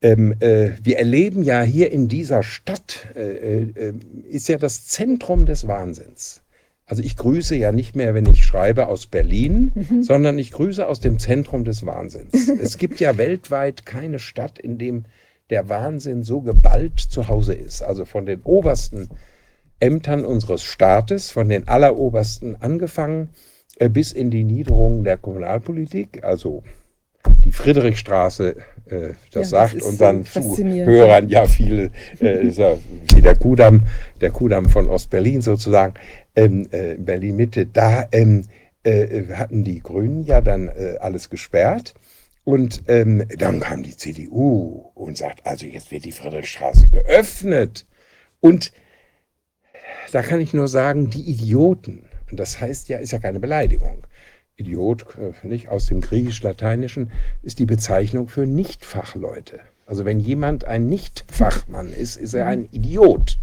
ähm, 0.00 0.34
äh, 0.40 0.70
wir 0.82 0.98
erleben 0.98 1.42
ja 1.42 1.62
hier 1.62 1.90
in 1.90 2.08
dieser 2.08 2.42
Stadt, 2.42 3.08
äh, 3.16 3.62
äh, 3.62 3.94
ist 4.30 4.48
ja 4.48 4.58
das 4.58 4.86
Zentrum 4.86 5.46
des 5.46 5.66
Wahnsinns. 5.66 6.42
Also 6.86 7.02
ich 7.02 7.16
grüße 7.16 7.54
ja 7.56 7.70
nicht 7.72 7.96
mehr, 7.96 8.14
wenn 8.14 8.26
ich 8.26 8.44
schreibe 8.44 8.88
aus 8.88 9.06
Berlin, 9.06 9.72
Mhm. 9.74 10.02
sondern 10.02 10.38
ich 10.38 10.52
grüße 10.52 10.86
aus 10.86 11.00
dem 11.00 11.18
Zentrum 11.18 11.64
des 11.64 11.84
Wahnsinns. 11.84 12.32
es 12.62 12.78
gibt 12.78 13.00
ja 13.00 13.18
weltweit 13.18 13.84
keine 13.84 14.18
Stadt, 14.18 14.58
in 14.58 14.78
dem 14.78 15.04
der 15.50 15.68
Wahnsinn 15.68 16.22
so 16.22 16.40
geballt 16.40 16.98
zu 17.00 17.28
Hause 17.28 17.54
ist. 17.54 17.82
Also 17.82 18.04
von 18.04 18.24
den 18.26 18.40
obersten 18.42 19.08
Ämtern 19.80 20.24
unseres 20.24 20.62
Staates, 20.62 21.30
von 21.30 21.48
den 21.48 21.68
allerobersten 21.68 22.56
angefangen, 22.60 23.30
äh, 23.78 23.88
bis 23.88 24.12
in 24.12 24.30
die 24.30 24.44
Niederungen 24.44 25.04
der 25.04 25.16
Kommunalpolitik, 25.18 26.24
also 26.24 26.62
die 27.44 27.52
Friedrichstraße, 27.52 28.56
äh, 28.86 28.90
das 28.90 28.90
Ja, 28.90 29.14
das 29.32 29.50
sagt 29.50 29.74
ist 29.74 29.84
unseren 29.84 30.24
so 30.24 30.40
faszinierend. 30.40 30.92
Zuhörern 30.92 31.28
ja 31.28 31.46
viele, 31.46 31.90
äh, 32.20 32.46
ist 32.46 32.58
ja 32.58 32.76
wie 33.14 33.22
der 33.22 33.36
Kudamm, 33.36 33.82
der 34.20 34.30
Kudamm 34.30 34.68
von 34.68 34.88
Ostberlin 34.88 35.40
sozusagen, 35.40 35.94
ähm, 36.36 36.68
äh, 36.70 36.94
Berlin-Mitte, 36.94 37.66
da 37.66 38.06
ähm, 38.12 38.44
äh, 38.84 39.24
hatten 39.34 39.64
die 39.64 39.80
Grünen 39.82 40.24
ja 40.24 40.40
dann 40.40 40.68
äh, 40.68 40.96
alles 41.00 41.28
gesperrt. 41.30 41.94
Und 42.44 42.82
ähm, 42.88 43.26
dann 43.36 43.60
kam 43.60 43.82
die 43.82 43.94
CDU 43.94 44.90
und 44.94 45.18
sagt, 45.18 45.46
also 45.46 45.66
jetzt 45.66 45.90
wird 45.90 46.06
die 46.06 46.12
Friedrichstraße 46.12 46.88
geöffnet. 46.88 47.84
Und 48.40 48.72
da 50.12 50.22
kann 50.22 50.40
ich 50.40 50.54
nur 50.54 50.68
sagen, 50.68 51.10
die 51.10 51.28
Idioten, 51.28 52.04
und 52.30 52.40
das 52.40 52.58
heißt 52.58 52.88
ja, 52.88 52.98
ist 52.98 53.12
ja 53.12 53.18
keine 53.18 53.40
Beleidigung. 53.40 54.06
Idiot, 54.58 55.06
äh, 55.16 55.46
nicht 55.46 55.68
aus 55.68 55.86
dem 55.86 56.00
Griechisch-Lateinischen, 56.00 57.12
ist 57.42 57.58
die 57.58 57.66
Bezeichnung 57.66 58.28
für 58.28 58.46
Nichtfachleute. 58.46 59.60
Also 59.86 60.04
wenn 60.04 60.20
jemand 60.20 60.64
ein 60.64 60.88
Nichtfachmann 60.88 61.92
ist, 61.92 62.16
ist 62.16 62.34
er 62.34 62.46
ein 62.46 62.68
Idiot. 62.72 63.38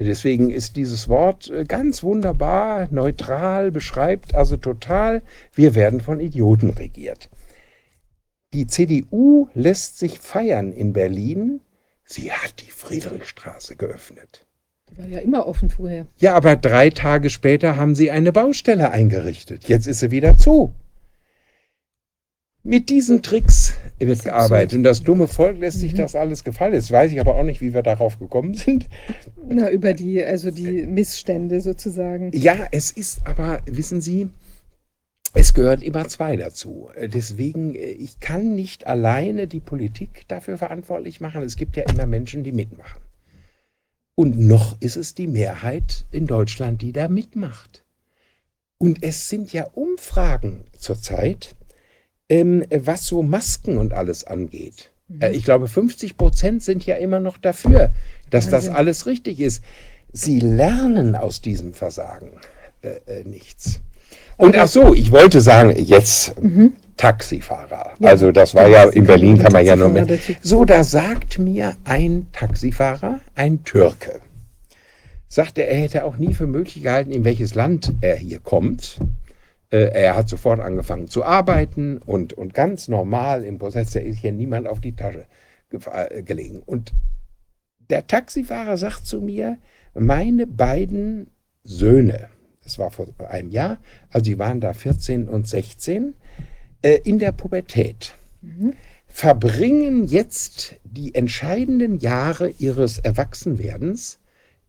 Deswegen 0.00 0.50
ist 0.50 0.76
dieses 0.76 1.08
Wort 1.08 1.50
äh, 1.50 1.64
ganz 1.64 2.02
wunderbar, 2.02 2.88
neutral, 2.90 3.70
beschreibt 3.70 4.34
also 4.34 4.56
total, 4.56 5.22
wir 5.52 5.74
werden 5.74 6.00
von 6.00 6.20
Idioten 6.20 6.70
regiert. 6.70 7.28
Die 8.54 8.66
CDU 8.66 9.48
lässt 9.52 9.98
sich 9.98 10.18
feiern 10.18 10.72
in 10.72 10.94
Berlin. 10.94 11.60
Sie 12.04 12.32
hat 12.32 12.62
die 12.62 12.70
Friedrichstraße 12.70 13.76
geöffnet. 13.76 14.47
War 14.96 15.06
ja 15.06 15.18
immer 15.20 15.46
offen 15.46 15.70
vorher. 15.70 16.06
Ja, 16.18 16.34
aber 16.34 16.56
drei 16.56 16.90
Tage 16.90 17.30
später 17.30 17.76
haben 17.76 17.94
sie 17.94 18.10
eine 18.10 18.32
Baustelle 18.32 18.90
eingerichtet. 18.90 19.68
Jetzt 19.68 19.86
ist 19.86 20.00
sie 20.00 20.10
wieder 20.10 20.36
zu. 20.38 20.74
Mit 22.64 22.88
diesen 22.90 23.22
Tricks 23.22 23.74
wird 23.98 24.24
gearbeitet. 24.24 24.74
Und 24.78 24.82
das 24.82 25.02
dumme 25.02 25.26
Volk 25.28 25.58
lässt 25.58 25.78
sich 25.78 25.92
Mhm. 25.92 25.98
das 25.98 26.14
alles 26.14 26.44
gefallen. 26.44 26.74
Jetzt 26.74 26.90
weiß 26.90 27.12
ich 27.12 27.20
aber 27.20 27.36
auch 27.36 27.44
nicht, 27.44 27.60
wie 27.60 27.72
wir 27.72 27.82
darauf 27.82 28.18
gekommen 28.18 28.54
sind. 28.54 28.86
Na, 29.48 29.70
über 29.70 29.94
die, 29.94 30.22
also 30.22 30.50
die 30.50 30.84
Missstände 30.86 31.60
sozusagen. 31.60 32.30
Ja, 32.34 32.66
es 32.72 32.90
ist 32.90 33.20
aber, 33.26 33.60
wissen 33.66 34.00
Sie, 34.00 34.28
es 35.34 35.54
gehört 35.54 35.82
immer 35.82 36.08
zwei 36.08 36.36
dazu. 36.36 36.90
Deswegen, 37.00 37.74
äh, 37.74 37.78
ich 37.90 38.18
kann 38.20 38.54
nicht 38.54 38.86
alleine 38.86 39.46
die 39.46 39.60
Politik 39.60 40.24
dafür 40.28 40.58
verantwortlich 40.58 41.20
machen. 41.20 41.42
Es 41.42 41.56
gibt 41.56 41.76
ja 41.76 41.84
immer 41.84 42.06
Menschen, 42.06 42.42
die 42.44 42.52
mitmachen. 42.52 43.00
Und 44.18 44.36
noch 44.36 44.76
ist 44.80 44.96
es 44.96 45.14
die 45.14 45.28
Mehrheit 45.28 46.04
in 46.10 46.26
Deutschland, 46.26 46.82
die 46.82 46.90
da 46.90 47.06
mitmacht. 47.06 47.84
Und 48.76 49.04
es 49.04 49.28
sind 49.28 49.52
ja 49.52 49.68
Umfragen 49.74 50.64
zurzeit, 50.76 51.54
ähm, 52.28 52.64
was 52.68 53.06
so 53.06 53.22
Masken 53.22 53.78
und 53.78 53.92
alles 53.92 54.24
angeht. 54.24 54.90
Äh, 55.20 55.36
ich 55.36 55.44
glaube, 55.44 55.68
50 55.68 56.16
Prozent 56.16 56.64
sind 56.64 56.84
ja 56.84 56.96
immer 56.96 57.20
noch 57.20 57.38
dafür, 57.38 57.92
dass 58.28 58.46
das 58.46 58.64
Wahnsinn. 58.64 58.74
alles 58.74 59.06
richtig 59.06 59.38
ist. 59.38 59.62
Sie 60.12 60.40
lernen 60.40 61.14
aus 61.14 61.40
diesem 61.40 61.72
Versagen 61.72 62.32
äh, 62.82 62.96
äh, 63.06 63.22
nichts. 63.22 63.80
Und 64.36 64.56
ach 64.56 64.66
so, 64.66 64.94
ich 64.94 65.12
wollte 65.12 65.40
sagen, 65.40 65.76
jetzt 65.76 66.36
Mhm. 66.42 66.72
Taxifahrer. 66.98 67.92
Ja. 67.98 68.10
Also 68.10 68.30
das 68.30 68.54
war 68.54 68.68
ja, 68.68 68.84
in 68.90 69.06
Berlin 69.06 69.38
kann 69.38 69.52
man 69.52 69.64
ja 69.64 69.74
nur 69.74 69.88
mit. 69.88 70.20
So, 70.42 70.66
da 70.66 70.84
sagt 70.84 71.38
mir 71.38 71.76
ein 71.84 72.26
Taxifahrer, 72.32 73.20
ein 73.34 73.64
Türke, 73.64 74.20
sagte, 75.28 75.62
er 75.66 75.80
hätte 75.80 76.04
auch 76.04 76.18
nie 76.18 76.34
für 76.34 76.46
möglich 76.46 76.82
gehalten, 76.82 77.12
in 77.12 77.24
welches 77.24 77.54
Land 77.54 77.94
er 78.02 78.16
hier 78.16 78.40
kommt. 78.40 78.98
Äh, 79.70 79.90
Er 79.92 80.16
hat 80.16 80.28
sofort 80.28 80.60
angefangen 80.60 81.08
zu 81.08 81.24
arbeiten 81.24 81.98
und, 81.98 82.32
und 82.32 82.52
ganz 82.52 82.88
normal 82.88 83.44
im 83.44 83.58
Prozess, 83.58 83.92
da 83.92 84.00
ist 84.00 84.18
hier 84.18 84.32
niemand 84.32 84.66
auf 84.66 84.80
die 84.80 84.94
Tasche 84.96 85.24
äh, 85.70 86.22
gelegen. 86.22 86.62
Und 86.64 86.92
der 87.90 88.06
Taxifahrer 88.06 88.76
sagt 88.76 89.06
zu 89.06 89.20
mir, 89.20 89.58
meine 89.94 90.46
beiden 90.46 91.30
Söhne, 91.64 92.28
das 92.64 92.78
war 92.78 92.90
vor 92.90 93.06
einem 93.30 93.50
Jahr, 93.50 93.78
also 94.10 94.24
die 94.24 94.38
waren 94.38 94.60
da 94.60 94.72
14 94.72 95.28
und 95.28 95.46
16, 95.46 96.14
äh, 96.82 96.98
in 97.04 97.18
der 97.18 97.32
Pubertät, 97.32 98.14
Mhm. 98.40 98.74
verbringen 99.06 100.06
jetzt 100.06 100.76
die 100.84 101.14
entscheidenden 101.14 101.98
Jahre 101.98 102.50
ihres 102.50 102.98
Erwachsenwerdens 102.98 104.20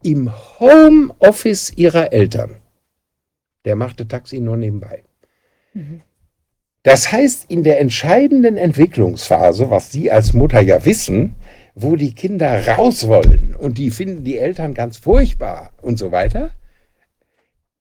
im 0.01 0.31
Homeoffice 0.59 1.71
ihrer 1.75 2.11
Eltern. 2.13 2.55
Der 3.65 3.75
machte 3.75 4.07
Taxi 4.07 4.39
nur 4.39 4.57
nebenbei. 4.57 5.03
Mhm. 5.73 6.01
Das 6.83 7.11
heißt, 7.11 7.51
in 7.51 7.63
der 7.63 7.79
entscheidenden 7.79 8.57
Entwicklungsphase, 8.57 9.69
was 9.69 9.91
Sie 9.91 10.09
als 10.09 10.33
Mutter 10.33 10.61
ja 10.61 10.83
wissen, 10.85 11.35
wo 11.75 11.95
die 11.95 12.15
Kinder 12.15 12.67
raus 12.67 13.07
wollen 13.07 13.55
und 13.55 13.77
die 13.77 13.91
finden 13.91 14.23
die 14.23 14.37
Eltern 14.37 14.73
ganz 14.73 14.97
furchtbar 14.97 15.71
und 15.81 15.99
so 15.99 16.11
weiter, 16.11 16.51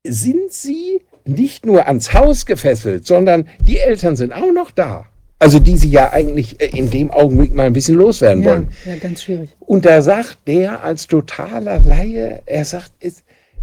sind 0.05 0.53
sie 0.53 1.01
nicht 1.29 1.67
nur 1.67 1.87
ans 1.87 2.15
Haus 2.15 2.47
gefesselt, 2.47 3.07
sondern 3.07 3.49
die 3.61 3.79
Eltern 3.79 4.17
sind 4.17 4.33
auch 4.33 4.53
noch 4.53 4.71
da. 4.71 5.07
Also 5.41 5.61
die 5.61 5.77
sie 5.77 5.91
ja 5.91 6.13
eigentlich 6.13 6.61
äh, 6.61 6.67
in 6.77 6.91
dem 6.91 7.11
Augenblick 7.13 7.55
mal 7.55 7.67
ein 7.67 7.73
bisschen 7.73 7.95
loswerden 7.95 8.43
Ja, 8.43 8.51
wollen. 8.51 8.69
ja, 8.85 8.97
ganz 8.97 9.23
schwierig. 9.23 9.51
Und 9.61 9.85
da 9.85 10.03
sagt 10.03 10.39
der 10.49 10.83
als 10.83 11.07
totaler 11.07 11.79
Laie, 11.81 12.43
er 12.47 12.65
sagt, 12.65 12.91
es, 13.01 13.23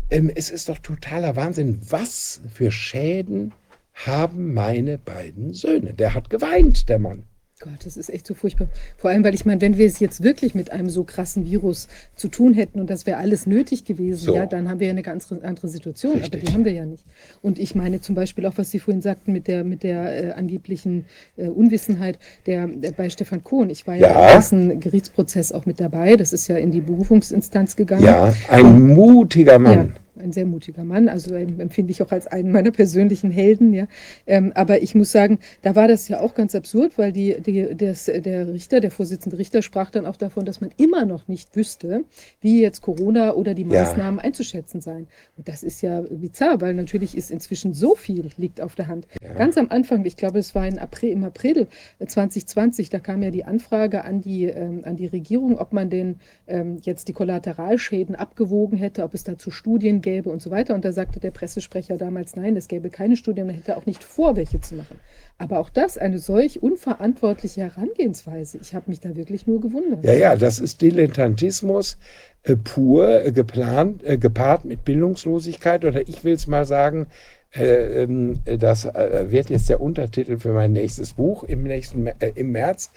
ähm, 0.09 0.31
es 0.33 0.49
ist 0.49 0.69
doch 0.69 0.77
totaler 0.79 1.35
Wahnsinn, 1.35 1.81
was 1.89 2.39
für 2.53 2.71
Schäden 2.71 3.51
haben 3.93 4.53
meine 4.53 4.97
beiden 4.97 5.53
Söhne. 5.53 5.93
Der 5.93 6.13
hat 6.13 6.29
geweint, 6.29 6.87
der 6.87 6.99
Mann. 6.99 7.23
Gott, 7.61 7.85
das 7.85 7.95
ist 7.95 8.09
echt 8.09 8.27
so 8.27 8.33
furchtbar. 8.33 8.67
Vor 8.97 9.09
allem, 9.11 9.23
weil 9.23 9.33
ich 9.33 9.45
meine, 9.45 9.61
wenn 9.61 9.77
wir 9.77 9.87
es 9.87 9.99
jetzt 10.01 10.21
wirklich 10.21 10.55
mit 10.55 10.73
einem 10.73 10.89
so 10.89 11.05
krassen 11.05 11.45
Virus 11.45 11.87
zu 12.17 12.27
tun 12.27 12.53
hätten 12.53 12.81
und 12.81 12.89
das 12.89 13.05
wäre 13.05 13.17
alles 13.17 13.47
nötig 13.47 13.85
gewesen, 13.85 14.25
So. 14.25 14.35
ja, 14.35 14.45
dann 14.45 14.67
haben 14.69 14.81
wir 14.81 14.87
ja 14.87 14.91
eine 14.91 15.03
ganz 15.03 15.31
andere 15.31 15.69
Situation. 15.69 16.15
Aber 16.15 16.23
Richtig. 16.23 16.43
die 16.43 16.53
haben 16.53 16.65
wir 16.65 16.73
ja 16.73 16.85
nicht. 16.85 17.05
Und 17.41 17.57
ich 17.57 17.73
meine 17.73 18.01
zum 18.01 18.13
Beispiel 18.13 18.45
auch, 18.45 18.53
was 18.57 18.71
Sie 18.71 18.79
vorhin 18.79 19.01
sagten 19.01 19.31
mit 19.31 19.47
der, 19.47 19.63
mit 19.63 19.83
der 19.83 20.25
äh, 20.25 20.31
angeblichen 20.33 21.05
äh, 21.37 21.47
Unwissenheit 21.47 22.19
der, 22.45 22.67
der 22.67 22.91
bei 22.91 23.09
Stefan 23.09 23.41
Kohn. 23.41 23.69
Ich 23.69 23.87
war 23.87 23.95
ja, 23.95 24.09
Ja. 24.09 24.27
im 24.27 24.33
ganzen 24.33 24.79
Gerichtsprozess 24.81 25.53
auch 25.53 25.65
mit 25.65 25.79
dabei. 25.79 26.17
Das 26.17 26.33
ist 26.33 26.49
ja 26.49 26.57
in 26.57 26.71
die 26.71 26.81
Berufungsinstanz 26.81 27.77
gegangen. 27.77 28.03
Ja, 28.03 28.33
ein 28.49 28.85
mutiger 28.85 29.59
Mann. 29.59 29.93
Ja, 29.95 30.01
ein 30.19 30.31
sehr 30.31 30.45
mutiger 30.45 30.83
Mann, 30.83 31.09
also 31.09 31.35
empfinde 31.35 31.91
ich 31.91 32.01
auch 32.01 32.11
als 32.11 32.27
einen 32.27 32.51
meiner 32.51 32.71
persönlichen 32.71 33.31
Helden, 33.31 33.73
ja. 33.73 33.87
Ähm, 34.27 34.51
aber 34.55 34.81
ich 34.81 34.95
muss 34.95 35.11
sagen, 35.11 35.39
da 35.61 35.75
war 35.75 35.87
das 35.87 36.07
ja 36.07 36.19
auch 36.19 36.33
ganz 36.35 36.55
absurd, 36.55 36.97
weil 36.97 37.11
die, 37.11 37.39
die, 37.41 37.75
das, 37.75 38.05
der 38.05 38.47
Richter, 38.53 38.79
der 38.79 38.91
Vorsitzende 38.91 39.37
Richter, 39.37 39.61
sprach 39.61 39.89
dann 39.91 40.05
auch 40.05 40.17
davon, 40.17 40.45
dass 40.45 40.61
man 40.61 40.71
immer 40.77 41.05
noch 41.05 41.27
nicht 41.27 41.55
wüsste, 41.55 42.03
wie 42.41 42.61
jetzt 42.61 42.81
Corona 42.81 43.33
oder 43.33 43.53
die 43.53 43.63
Ja. 43.63 43.83
Maßnahmen 43.83 44.19
einzuschätzen 44.19 44.81
seien. 44.81 45.07
Und 45.37 45.47
das 45.47 45.63
ist 45.63 45.81
ja 45.81 46.01
bizarr, 46.01 46.61
weil 46.61 46.73
natürlich 46.73 47.15
ist 47.17 47.31
inzwischen 47.31 47.73
so 47.73 47.95
viel 47.95 48.29
liegt 48.37 48.61
auf 48.61 48.75
der 48.75 48.87
Hand. 48.87 49.07
Ja. 49.21 49.33
Ganz 49.33 49.57
am 49.57 49.67
Anfang, 49.69 50.05
ich 50.05 50.17
glaube, 50.17 50.39
es 50.39 50.55
war 50.55 50.67
in 50.67 50.79
April, 50.79 51.11
im 51.11 51.23
April 51.23 51.67
äh, 51.99 52.05
2020, 52.05 52.89
da 52.89 52.99
kam 52.99 53.23
ja 53.23 53.31
die 53.31 53.45
Anfrage 53.45 54.03
an 54.05 54.21
die, 54.21 54.45
ähm, 54.45 54.81
an 54.85 54.95
die 54.95 55.07
Regierung, 55.07 55.57
ob 55.57 55.73
man 55.73 55.89
denn 55.89 56.19
ähm, 56.47 56.77
jetzt 56.81 57.07
die 57.07 57.13
Kollateralschäden 57.13 58.15
abgewogen 58.15 58.77
hätte, 58.77 59.03
ob 59.03 59.13
es 59.13 59.23
dazu 59.23 59.51
Studien 59.51 60.01
gäbe 60.05 60.29
und 60.29 60.41
so 60.41 60.51
weiter. 60.51 60.73
Und 60.75 60.85
da 60.85 60.93
sagte 60.93 61.19
der 61.19 61.31
Pressesprecher 61.31 61.97
damals, 61.97 62.37
nein, 62.37 62.55
es 62.55 62.69
gäbe 62.69 62.89
keine 62.89 63.17
Studien, 63.17 63.47
man 63.47 63.55
hätte 63.55 63.75
auch 63.75 63.85
nicht 63.85 64.03
vor, 64.03 64.37
welche 64.37 64.61
zu 64.61 64.75
machen. 64.75 64.99
Aber 65.37 65.59
auch 65.59 65.69
das, 65.69 65.97
eine 65.97 66.19
solch 66.19 66.63
unverantwortliche 66.63 67.61
Herangehensweise, 67.61 68.59
ich 68.61 68.73
habe 68.73 68.85
mich 68.89 69.01
da 69.01 69.15
wirklich 69.17 69.47
nur 69.47 69.59
gewundert. 69.59 70.05
Ja, 70.05 70.13
ja, 70.13 70.35
das 70.37 70.59
ist 70.59 70.81
Dilettantismus 70.81 71.97
äh, 72.43 72.55
pur, 72.55 73.25
äh, 73.25 73.31
geplant, 73.33 74.03
äh, 74.05 74.17
gepaart 74.17 74.63
mit 74.63 74.85
Bildungslosigkeit 74.85 75.83
oder 75.83 76.07
ich 76.07 76.23
will 76.23 76.35
es 76.35 76.47
mal 76.47 76.65
sagen, 76.65 77.07
äh, 77.53 78.03
ähm, 78.03 78.39
das 78.45 78.85
äh, 78.85 79.25
wird 79.29 79.49
jetzt 79.49 79.67
der 79.69 79.81
Untertitel 79.81 80.37
für 80.37 80.53
mein 80.53 80.71
nächstes 80.73 81.13
Buch 81.13 81.43
im 81.43 81.63
nächsten 81.63 82.07
äh, 82.07 82.31
im 82.35 82.51
März 82.51 82.91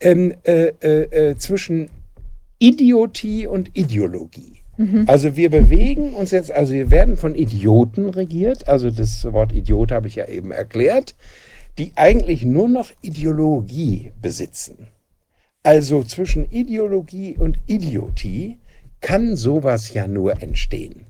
ähm, 0.00 0.34
äh, 0.44 0.72
äh, 0.80 1.30
äh, 1.30 1.36
zwischen 1.36 1.90
Idiotie 2.58 3.46
und 3.46 3.76
Ideologie. 3.76 4.63
Mhm. 4.76 5.04
Also 5.06 5.36
wir 5.36 5.50
bewegen 5.50 6.14
uns 6.14 6.30
jetzt, 6.30 6.50
also 6.50 6.72
wir 6.72 6.90
werden 6.90 7.16
von 7.16 7.34
Idioten 7.34 8.10
regiert, 8.10 8.68
also 8.68 8.90
das 8.90 9.24
Wort 9.32 9.52
Idiot 9.52 9.92
habe 9.92 10.08
ich 10.08 10.16
ja 10.16 10.26
eben 10.26 10.50
erklärt, 10.50 11.14
die 11.78 11.92
eigentlich 11.96 12.44
nur 12.44 12.68
noch 12.68 12.90
Ideologie 13.02 14.12
besitzen. 14.20 14.88
Also 15.62 16.04
zwischen 16.04 16.50
Ideologie 16.50 17.36
und 17.38 17.58
Idiotie 17.66 18.58
kann 19.00 19.36
sowas 19.36 19.92
ja 19.92 20.06
nur 20.06 20.42
entstehen. 20.42 21.06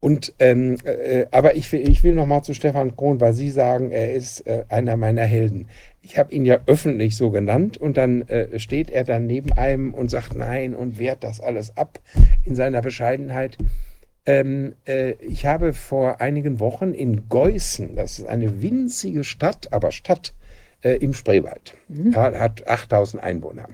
Und 0.00 0.34
ähm, 0.38 0.76
äh, 0.84 1.26
aber 1.30 1.56
ich 1.56 1.70
will, 1.72 1.88
ich 1.88 2.04
will 2.04 2.14
noch 2.14 2.26
mal 2.26 2.42
zu 2.42 2.52
Stefan 2.52 2.94
Krohn, 2.94 3.20
weil 3.20 3.32
Sie 3.32 3.50
sagen, 3.50 3.90
er 3.90 4.12
ist 4.12 4.46
äh, 4.46 4.64
einer 4.68 4.98
meiner 4.98 5.24
Helden. 5.24 5.68
Ich 6.06 6.18
habe 6.18 6.34
ihn 6.34 6.44
ja 6.44 6.58
öffentlich 6.66 7.16
so 7.16 7.30
genannt 7.30 7.78
und 7.78 7.96
dann 7.96 8.22
äh, 8.28 8.58
steht 8.58 8.90
er 8.90 9.04
dann 9.04 9.26
neben 9.26 9.52
einem 9.52 9.94
und 9.94 10.10
sagt 10.10 10.36
nein 10.36 10.74
und 10.74 10.98
wehrt 10.98 11.24
das 11.24 11.40
alles 11.40 11.76
ab 11.78 11.98
in 12.44 12.54
seiner 12.54 12.82
Bescheidenheit. 12.82 13.56
Ähm, 14.26 14.74
äh, 14.86 15.12
ich 15.12 15.46
habe 15.46 15.72
vor 15.72 16.20
einigen 16.20 16.60
Wochen 16.60 16.92
in 16.92 17.28
Geußen, 17.30 17.96
das 17.96 18.18
ist 18.18 18.28
eine 18.28 18.62
winzige 18.62 19.24
Stadt, 19.24 19.72
aber 19.72 19.92
Stadt 19.92 20.34
äh, 20.82 20.96
im 20.96 21.14
Spreewald, 21.14 21.74
Mhm. 21.88 22.14
hat 22.14 22.68
8000 22.68 23.22
Einwohner. 23.22 23.68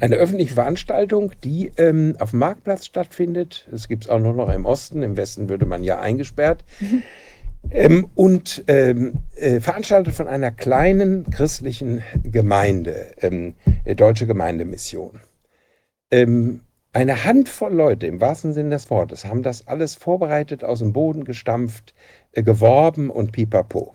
Eine 0.00 0.16
öffentliche 0.16 0.54
Veranstaltung, 0.54 1.32
die 1.44 1.72
ähm, 1.76 2.16
auf 2.18 2.30
dem 2.30 2.38
Marktplatz 2.38 2.86
stattfindet. 2.86 3.68
Das 3.70 3.88
gibt 3.88 4.04
es 4.04 4.10
auch 4.10 4.18
nur 4.20 4.32
noch 4.32 4.48
im 4.52 4.64
Osten. 4.64 5.02
Im 5.02 5.18
Westen 5.18 5.50
würde 5.50 5.66
man 5.66 5.84
ja 5.84 6.00
eingesperrt. 6.00 6.64
Ähm, 7.70 8.08
und 8.14 8.64
ähm, 8.66 9.14
äh, 9.36 9.60
veranstaltet 9.60 10.14
von 10.14 10.28
einer 10.28 10.50
kleinen 10.50 11.30
christlichen 11.30 12.02
Gemeinde, 12.22 13.14
ähm, 13.18 13.54
äh, 13.84 13.94
Deutsche 13.94 14.26
Gemeindemission. 14.26 15.20
Ähm, 16.10 16.60
eine 16.92 17.24
Handvoll 17.24 17.72
Leute 17.72 18.06
im 18.06 18.20
wahrsten 18.20 18.52
Sinne 18.52 18.70
des 18.70 18.90
Wortes 18.90 19.24
haben 19.24 19.42
das 19.42 19.66
alles 19.66 19.94
vorbereitet, 19.94 20.62
aus 20.62 20.80
dem 20.80 20.92
Boden 20.92 21.24
gestampft, 21.24 21.94
äh, 22.32 22.42
geworben 22.42 23.08
und 23.08 23.32
pipapo. 23.32 23.94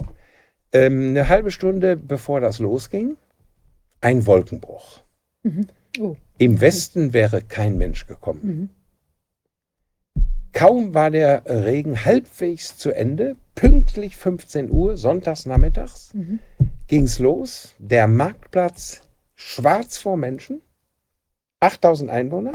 Ähm, 0.72 1.10
eine 1.10 1.30
halbe 1.30 1.52
Stunde 1.52 1.96
bevor 1.96 2.42
das 2.42 2.60
losging, 2.60 3.18
ein 4.02 4.26
Wolkenbruch. 4.26 5.02
Mhm. 5.44 5.68
Oh. 6.00 6.16
Im 6.38 6.60
Westen 6.62 7.14
wäre 7.14 7.42
kein 7.42 7.78
Mensch 7.78 8.08
gekommen. 8.08 8.40
Mhm. 8.44 8.70
Kaum 10.58 10.96
war 10.96 11.12
der 11.12 11.44
Regen 11.46 12.04
halbwegs 12.04 12.78
zu 12.78 12.92
Ende, 12.92 13.36
pünktlich 13.54 14.18
15 14.18 14.72
Uhr, 14.72 14.98
sonntags 14.98 15.46
nachmittags, 15.46 16.10
Mhm. 16.16 16.40
ging 16.88 17.04
es 17.04 17.20
los. 17.20 17.76
Der 17.78 18.08
Marktplatz 18.08 19.02
schwarz 19.36 20.00
vor 20.00 20.18
Menschen, 20.18 20.62
8000 21.60 22.10
Einwohner. 22.10 22.54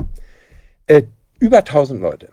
Äh, 0.88 1.02
Über 1.38 1.62
1000 1.64 2.00
Leute. 2.00 2.30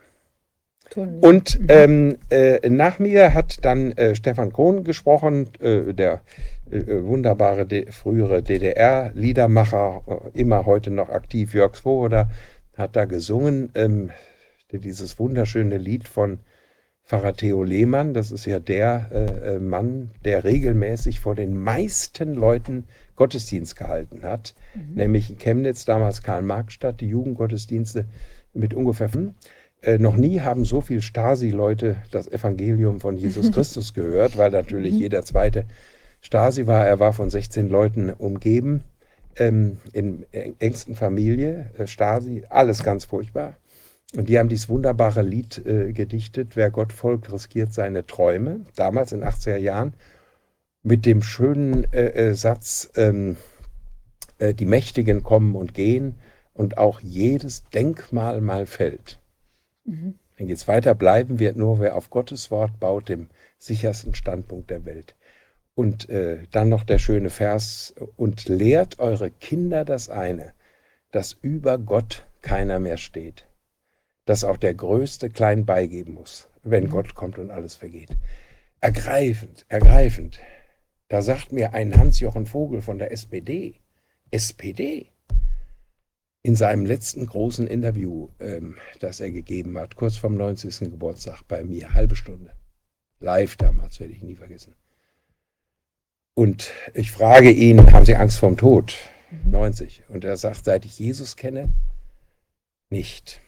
Toll. 0.89 1.19
Und 1.21 1.59
Mhm. 1.59 1.65
ähm, 1.69 2.17
äh, 2.31 2.67
nach 2.67 2.97
mir 2.97 3.35
hat 3.35 3.63
dann 3.63 3.91
äh, 3.91 4.15
Stefan 4.15 4.51
Krohn 4.51 4.83
gesprochen, 4.83 5.49
äh, 5.59 5.93
der 5.93 6.21
äh, 6.71 7.03
wunderbare 7.03 7.67
D 7.67 7.85
frühere 7.91 8.41
DDR-Liedermacher, 8.41 10.01
äh, 10.33 10.39
immer 10.39 10.65
heute 10.65 10.89
noch 10.89 11.09
aktiv, 11.09 11.53
Jörg 11.53 11.75
Svoboda, 11.75 12.29
hat 12.75 12.95
da 12.95 13.05
gesungen, 13.05 13.71
ähm, 13.75 14.09
dieses 14.77 15.17
wunderschöne 15.17 15.77
Lied 15.77 16.07
von 16.07 16.39
Pfarrer 17.05 17.33
Theo 17.35 17.63
Lehmann. 17.63 18.13
Das 18.13 18.31
ist 18.31 18.45
ja 18.45 18.59
der 18.59 19.09
äh, 19.11 19.55
äh, 19.55 19.59
Mann, 19.59 20.11
der 20.23 20.43
regelmäßig 20.43 21.19
vor 21.19 21.33
den 21.33 21.57
meisten 21.59 22.35
Leuten 22.35 22.83
Gottesdienst 23.15 23.75
gehalten 23.75 24.21
hat, 24.23 24.53
Mhm. 24.75 24.93
nämlich 24.95 25.29
in 25.31 25.37
Chemnitz, 25.39 25.85
damals 25.85 26.21
Karl-Marx-Stadt, 26.21 27.01
die 27.01 27.07
Jugendgottesdienste 27.09 28.05
mit 28.53 28.73
ungefähr. 28.75 29.09
Äh, 29.81 29.97
noch 29.97 30.15
nie 30.15 30.41
haben 30.41 30.65
so 30.65 30.81
viele 30.81 31.01
Stasi-Leute 31.01 31.95
das 32.11 32.27
Evangelium 32.27 32.99
von 32.99 33.17
Jesus 33.17 33.51
Christus 33.51 33.93
gehört, 33.93 34.37
weil 34.37 34.51
natürlich 34.51 34.93
Mhm. 34.93 34.99
jeder 34.99 35.23
zweite 35.23 35.65
Stasi 36.21 36.67
war. 36.67 36.85
Er 36.85 36.99
war 36.99 37.13
von 37.13 37.29
16 37.29 37.69
Leuten 37.69 38.11
umgeben, 38.11 38.83
ähm, 39.37 39.77
in 39.93 40.25
eng- 40.31 40.55
engsten 40.59 40.95
Familie, 40.95 41.71
äh, 41.77 41.87
Stasi, 41.87 42.43
alles 42.49 42.83
ganz 42.83 43.05
furchtbar. 43.05 43.55
Und 44.15 44.27
die 44.27 44.39
haben 44.39 44.49
dieses 44.49 44.69
wunderbare 44.69 45.21
Lied 45.21 45.63
äh, 45.65 45.93
gedichtet, 45.93 46.55
Wer 46.55 46.71
Gott 46.71 46.93
folgt, 46.93 47.31
riskiert 47.31 47.73
seine 47.73 48.05
Träume, 48.05 48.65
damals 48.75 49.11
in 49.11 49.19
den 49.19 49.29
80er 49.29 49.57
Jahren, 49.57 49.93
mit 50.81 51.05
dem 51.05 51.21
schönen 51.21 51.91
äh, 51.93 52.29
äh, 52.29 52.33
Satz, 52.33 52.89
ähm, 52.95 53.37
äh, 54.39 54.53
die 54.53 54.65
Mächtigen 54.65 55.21
kommen 55.21 55.55
und 55.55 55.73
gehen 55.73 56.15
und 56.53 56.77
auch 56.77 57.01
jedes 57.01 57.63
Denkmal 57.69 58.41
mal 58.41 58.65
fällt. 58.65 59.19
Mhm. 59.85 60.15
Dann 60.37 60.47
geht 60.47 60.57
es 60.57 60.67
weiter, 60.67 60.95
bleiben 60.95 61.39
wird 61.39 61.57
nur, 61.57 61.79
wer 61.79 61.95
auf 61.95 62.09
Gottes 62.09 62.49
Wort 62.49 62.79
baut, 62.79 63.09
dem 63.09 63.27
sichersten 63.59 64.15
Standpunkt 64.15 64.69
der 64.69 64.85
Welt. 64.85 65.15
Und 65.75 66.09
äh, 66.09 66.39
dann 66.51 66.69
noch 66.69 66.83
der 66.83 66.97
schöne 66.97 67.29
Vers, 67.29 67.93
und 68.15 68.47
lehrt 68.47 68.99
eure 68.99 69.31
Kinder 69.31 69.85
das 69.85 70.09
eine, 70.09 70.53
dass 71.11 71.33
über 71.41 71.77
Gott 71.77 72.25
keiner 72.41 72.79
mehr 72.79 72.97
steht, 72.97 73.45
dass 74.29 74.43
auch 74.43 74.57
der 74.57 74.75
Größte 74.75 75.31
klein 75.31 75.65
beigeben 75.65 76.13
muss, 76.13 76.47
wenn 76.61 76.83
Mhm. 76.83 76.89
Gott 76.91 77.15
kommt 77.15 77.39
und 77.39 77.49
alles 77.49 77.73
vergeht. 77.73 78.15
Ergreifend, 78.79 79.65
ergreifend. 79.69 80.39
Da 81.07 81.23
sagt 81.23 81.51
mir 81.51 81.73
ein 81.73 81.97
Hans-Jochen 81.97 82.45
Vogel 82.45 82.83
von 82.83 82.99
der 82.99 83.11
SPD, 83.11 83.73
SPD, 84.29 85.07
in 86.43 86.55
seinem 86.55 86.85
letzten 86.85 87.25
großen 87.25 87.65
Interview, 87.65 88.29
ähm, 88.39 88.77
das 88.99 89.19
er 89.19 89.31
gegeben 89.31 89.79
hat, 89.79 89.95
kurz 89.95 90.17
vorm 90.17 90.37
90. 90.37 90.91
Geburtstag 90.91 91.41
bei 91.47 91.63
mir, 91.63 91.95
halbe 91.95 92.15
Stunde. 92.15 92.51
Live 93.19 93.55
damals, 93.55 93.99
werde 93.99 94.13
ich 94.13 94.21
nie 94.21 94.35
vergessen. 94.35 94.75
Und 96.35 96.71
ich 96.93 97.11
frage 97.11 97.49
ihn, 97.49 97.91
haben 97.91 98.05
Sie 98.05 98.15
Angst 98.15 98.37
vorm 98.37 98.57
Tod? 98.57 98.95
Mhm. 99.31 99.49
90. 99.49 100.03
Und 100.07 100.23
er 100.23 100.37
sagt, 100.37 100.65
seit 100.65 100.85
ich 100.85 100.99
Jesus 100.99 101.35
kenne, 101.35 101.69
nicht. 102.91 103.41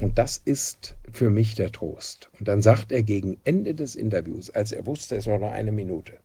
Und 0.00 0.18
das 0.18 0.38
ist 0.38 0.96
für 1.12 1.30
mich 1.30 1.54
der 1.54 1.70
Trost. 1.70 2.30
Und 2.38 2.48
dann 2.48 2.62
sagt 2.62 2.92
er 2.92 3.02
gegen 3.02 3.38
Ende 3.44 3.74
des 3.74 3.94
Interviews, 3.94 4.50
als 4.50 4.72
er 4.72 4.86
wusste, 4.86 5.16
es 5.16 5.26
war 5.26 5.38
noch 5.38 5.52
eine 5.52 5.72
Minute. 5.72 6.18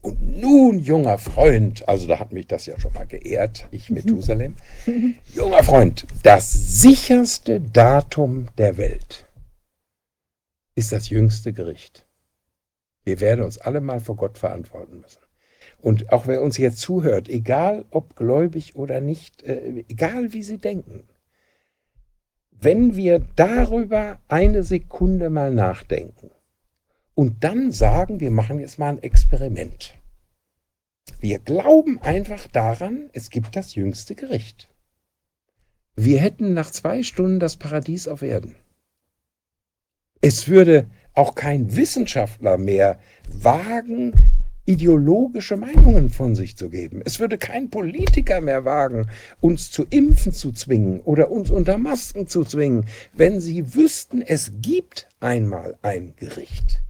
Und 0.00 0.38
nun, 0.38 0.78
junger 0.80 1.18
Freund, 1.18 1.88
also 1.88 2.06
da 2.06 2.18
hat 2.18 2.32
mich 2.32 2.46
das 2.46 2.66
ja 2.66 2.78
schon 2.78 2.92
mal 2.92 3.06
geehrt, 3.06 3.66
ich 3.70 3.88
Methusalem, 3.88 4.54
junger 5.34 5.64
Freund, 5.64 6.06
das 6.22 6.52
sicherste 6.52 7.60
Datum 7.60 8.48
der 8.58 8.76
Welt 8.76 9.26
ist 10.74 10.92
das 10.92 11.08
jüngste 11.08 11.52
Gericht. 11.52 12.04
Wir 13.04 13.20
werden 13.20 13.44
uns 13.44 13.58
alle 13.58 13.80
mal 13.80 14.00
vor 14.00 14.16
Gott 14.16 14.38
verantworten 14.38 15.00
müssen. 15.00 15.20
Und 15.80 16.12
auch 16.12 16.26
wer 16.26 16.42
uns 16.42 16.58
jetzt 16.58 16.80
zuhört, 16.80 17.28
egal 17.28 17.84
ob 17.90 18.16
gläubig 18.16 18.76
oder 18.76 19.00
nicht, 19.00 19.42
äh, 19.42 19.84
egal 19.88 20.32
wie 20.32 20.42
sie 20.42 20.58
denken, 20.58 21.04
wenn 22.64 22.96
wir 22.96 23.20
darüber 23.36 24.18
eine 24.28 24.64
Sekunde 24.64 25.28
mal 25.30 25.52
nachdenken 25.52 26.30
und 27.14 27.44
dann 27.44 27.70
sagen, 27.72 28.20
wir 28.20 28.30
machen 28.30 28.58
jetzt 28.58 28.78
mal 28.78 28.88
ein 28.88 29.02
Experiment. 29.02 29.94
Wir 31.20 31.38
glauben 31.38 32.00
einfach 32.00 32.46
daran, 32.48 33.10
es 33.12 33.30
gibt 33.30 33.54
das 33.54 33.74
jüngste 33.74 34.14
Gericht. 34.14 34.68
Wir 35.94 36.18
hätten 36.20 36.54
nach 36.54 36.70
zwei 36.70 37.02
Stunden 37.02 37.38
das 37.38 37.56
Paradies 37.56 38.08
auf 38.08 38.22
Erden. 38.22 38.56
Es 40.20 40.48
würde 40.48 40.88
auch 41.12 41.34
kein 41.34 41.76
Wissenschaftler 41.76 42.56
mehr 42.56 42.98
wagen, 43.28 44.14
ideologische 44.66 45.56
Meinungen 45.56 46.10
von 46.10 46.34
sich 46.34 46.56
zu 46.56 46.70
geben. 46.70 47.02
Es 47.04 47.20
würde 47.20 47.36
kein 47.38 47.70
Politiker 47.70 48.40
mehr 48.40 48.64
wagen, 48.64 49.10
uns 49.40 49.70
zu 49.70 49.84
impfen 49.90 50.32
zu 50.32 50.52
zwingen 50.52 51.00
oder 51.00 51.30
uns 51.30 51.50
unter 51.50 51.76
Masken 51.76 52.26
zu 52.26 52.44
zwingen, 52.44 52.86
wenn 53.12 53.40
sie 53.40 53.74
wüssten, 53.74 54.22
es 54.22 54.52
gibt 54.62 55.08
einmal 55.20 55.76
ein 55.82 56.14
Gericht. 56.16 56.82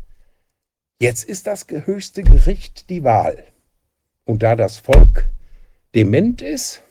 Jetzt 1.00 1.24
ist 1.24 1.46
das 1.46 1.66
höchste 1.68 2.22
Gericht 2.22 2.88
die 2.90 3.02
Wahl. 3.02 3.44
Und 4.24 4.42
da 4.42 4.56
das 4.56 4.78
Volk 4.78 5.26
dement 5.94 6.40
ist, 6.40 6.82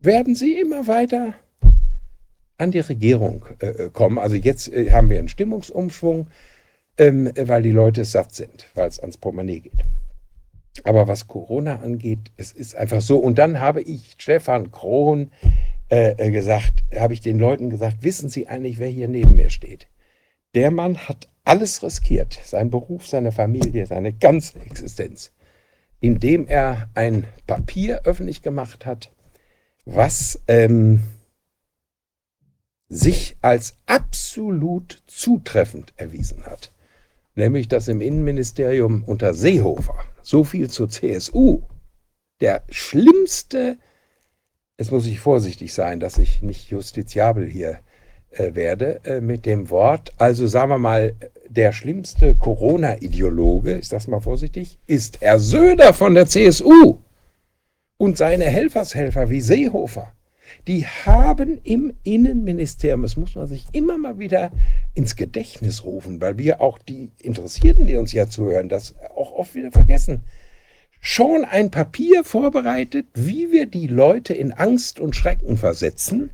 werden 0.00 0.34
sie 0.34 0.58
immer 0.58 0.86
weiter 0.86 1.34
an 2.58 2.70
die 2.70 2.80
Regierung 2.80 3.44
äh, 3.58 3.88
kommen. 3.92 4.18
Also 4.18 4.36
jetzt 4.36 4.72
äh, 4.72 4.90
haben 4.90 5.10
wir 5.10 5.18
einen 5.18 5.28
Stimmungsumschwung, 5.28 6.28
ähm, 7.02 7.32
weil 7.36 7.62
die 7.62 7.72
Leute 7.72 8.04
satt 8.04 8.34
sind, 8.34 8.68
weil 8.74 8.88
es 8.88 9.00
ans 9.00 9.16
Portemonnaie 9.16 9.60
geht. 9.60 9.84
Aber 10.84 11.08
was 11.08 11.26
Corona 11.26 11.80
angeht, 11.80 12.30
es 12.36 12.52
ist 12.52 12.76
einfach 12.76 13.00
so. 13.00 13.18
Und 13.18 13.38
dann 13.38 13.60
habe 13.60 13.82
ich 13.82 14.14
Stefan 14.18 14.70
Krohn 14.70 15.30
äh, 15.90 16.12
äh, 16.12 16.30
gesagt, 16.30 16.84
habe 16.96 17.12
ich 17.12 17.20
den 17.20 17.38
Leuten 17.38 17.70
gesagt, 17.70 18.02
wissen 18.02 18.28
Sie 18.30 18.48
eigentlich, 18.48 18.78
wer 18.78 18.88
hier 18.88 19.08
neben 19.08 19.34
mir 19.34 19.50
steht? 19.50 19.88
Der 20.54 20.70
Mann 20.70 20.96
hat 20.96 21.28
alles 21.44 21.82
riskiert, 21.82 22.38
sein 22.44 22.70
Beruf, 22.70 23.06
seine 23.06 23.32
Familie, 23.32 23.86
seine 23.86 24.12
ganze 24.12 24.60
Existenz, 24.60 25.32
indem 26.00 26.46
er 26.46 26.88
ein 26.94 27.24
Papier 27.46 28.02
öffentlich 28.04 28.42
gemacht 28.42 28.86
hat, 28.86 29.10
was 29.84 30.40
ähm, 30.46 31.02
sich 32.88 33.36
als 33.40 33.76
absolut 33.86 35.02
zutreffend 35.06 35.92
erwiesen 35.96 36.44
hat. 36.44 36.71
Nämlich, 37.34 37.68
dass 37.68 37.88
im 37.88 38.00
Innenministerium 38.00 39.04
unter 39.04 39.34
Seehofer, 39.34 39.96
so 40.22 40.44
viel 40.44 40.68
zur 40.68 40.88
CSU, 40.88 41.62
der 42.40 42.62
schlimmste, 42.68 43.78
jetzt 44.78 44.92
muss 44.92 45.06
ich 45.06 45.20
vorsichtig 45.20 45.72
sein, 45.72 46.00
dass 46.00 46.18
ich 46.18 46.42
nicht 46.42 46.70
justiziabel 46.70 47.48
hier 47.48 47.80
äh, 48.30 48.54
werde 48.54 49.00
äh, 49.04 49.20
mit 49.20 49.46
dem 49.46 49.70
Wort, 49.70 50.12
also 50.18 50.46
sagen 50.46 50.70
wir 50.70 50.78
mal, 50.78 51.14
der 51.48 51.72
schlimmste 51.72 52.34
Corona-Ideologe, 52.34 53.72
ist 53.72 53.92
das 53.92 54.08
mal 54.08 54.20
vorsichtig, 54.20 54.78
ist 54.86 55.20
Herr 55.20 55.38
Söder 55.38 55.94
von 55.94 56.14
der 56.14 56.26
CSU 56.26 56.98
und 57.98 58.18
seine 58.18 58.44
Helfershelfer 58.44 59.30
wie 59.30 59.40
Seehofer 59.40 60.12
die 60.66 60.86
haben 60.86 61.60
im 61.64 61.92
Innenministerium, 62.04 63.02
das 63.02 63.16
muss 63.16 63.34
man 63.34 63.46
sich 63.46 63.66
immer 63.72 63.98
mal 63.98 64.18
wieder 64.18 64.50
ins 64.94 65.16
Gedächtnis 65.16 65.84
rufen, 65.84 66.20
weil 66.20 66.38
wir 66.38 66.60
auch 66.60 66.78
die 66.78 67.10
Interessierten, 67.20 67.86
die 67.86 67.96
uns 67.96 68.12
ja 68.12 68.28
zuhören, 68.28 68.68
das 68.68 68.94
auch 69.16 69.32
oft 69.32 69.54
wieder 69.54 69.72
vergessen, 69.72 70.22
schon 71.00 71.44
ein 71.44 71.70
Papier 71.70 72.24
vorbereitet, 72.24 73.06
wie 73.14 73.50
wir 73.50 73.66
die 73.66 73.88
Leute 73.88 74.34
in 74.34 74.52
Angst 74.52 75.00
und 75.00 75.16
Schrecken 75.16 75.56
versetzen, 75.56 76.30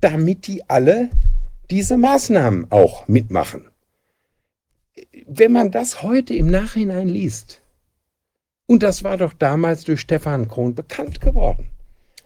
damit 0.00 0.46
die 0.46 0.68
alle 0.68 1.10
diese 1.70 1.96
Maßnahmen 1.96 2.70
auch 2.70 3.06
mitmachen. 3.08 3.66
Wenn 5.26 5.52
man 5.52 5.70
das 5.70 6.02
heute 6.02 6.34
im 6.34 6.50
Nachhinein 6.50 7.08
liest, 7.08 7.60
und 8.66 8.82
das 8.82 9.02
war 9.02 9.16
doch 9.16 9.32
damals 9.32 9.84
durch 9.84 10.00
Stefan 10.00 10.46
Krohn 10.46 10.74
bekannt 10.74 11.20
geworden. 11.20 11.69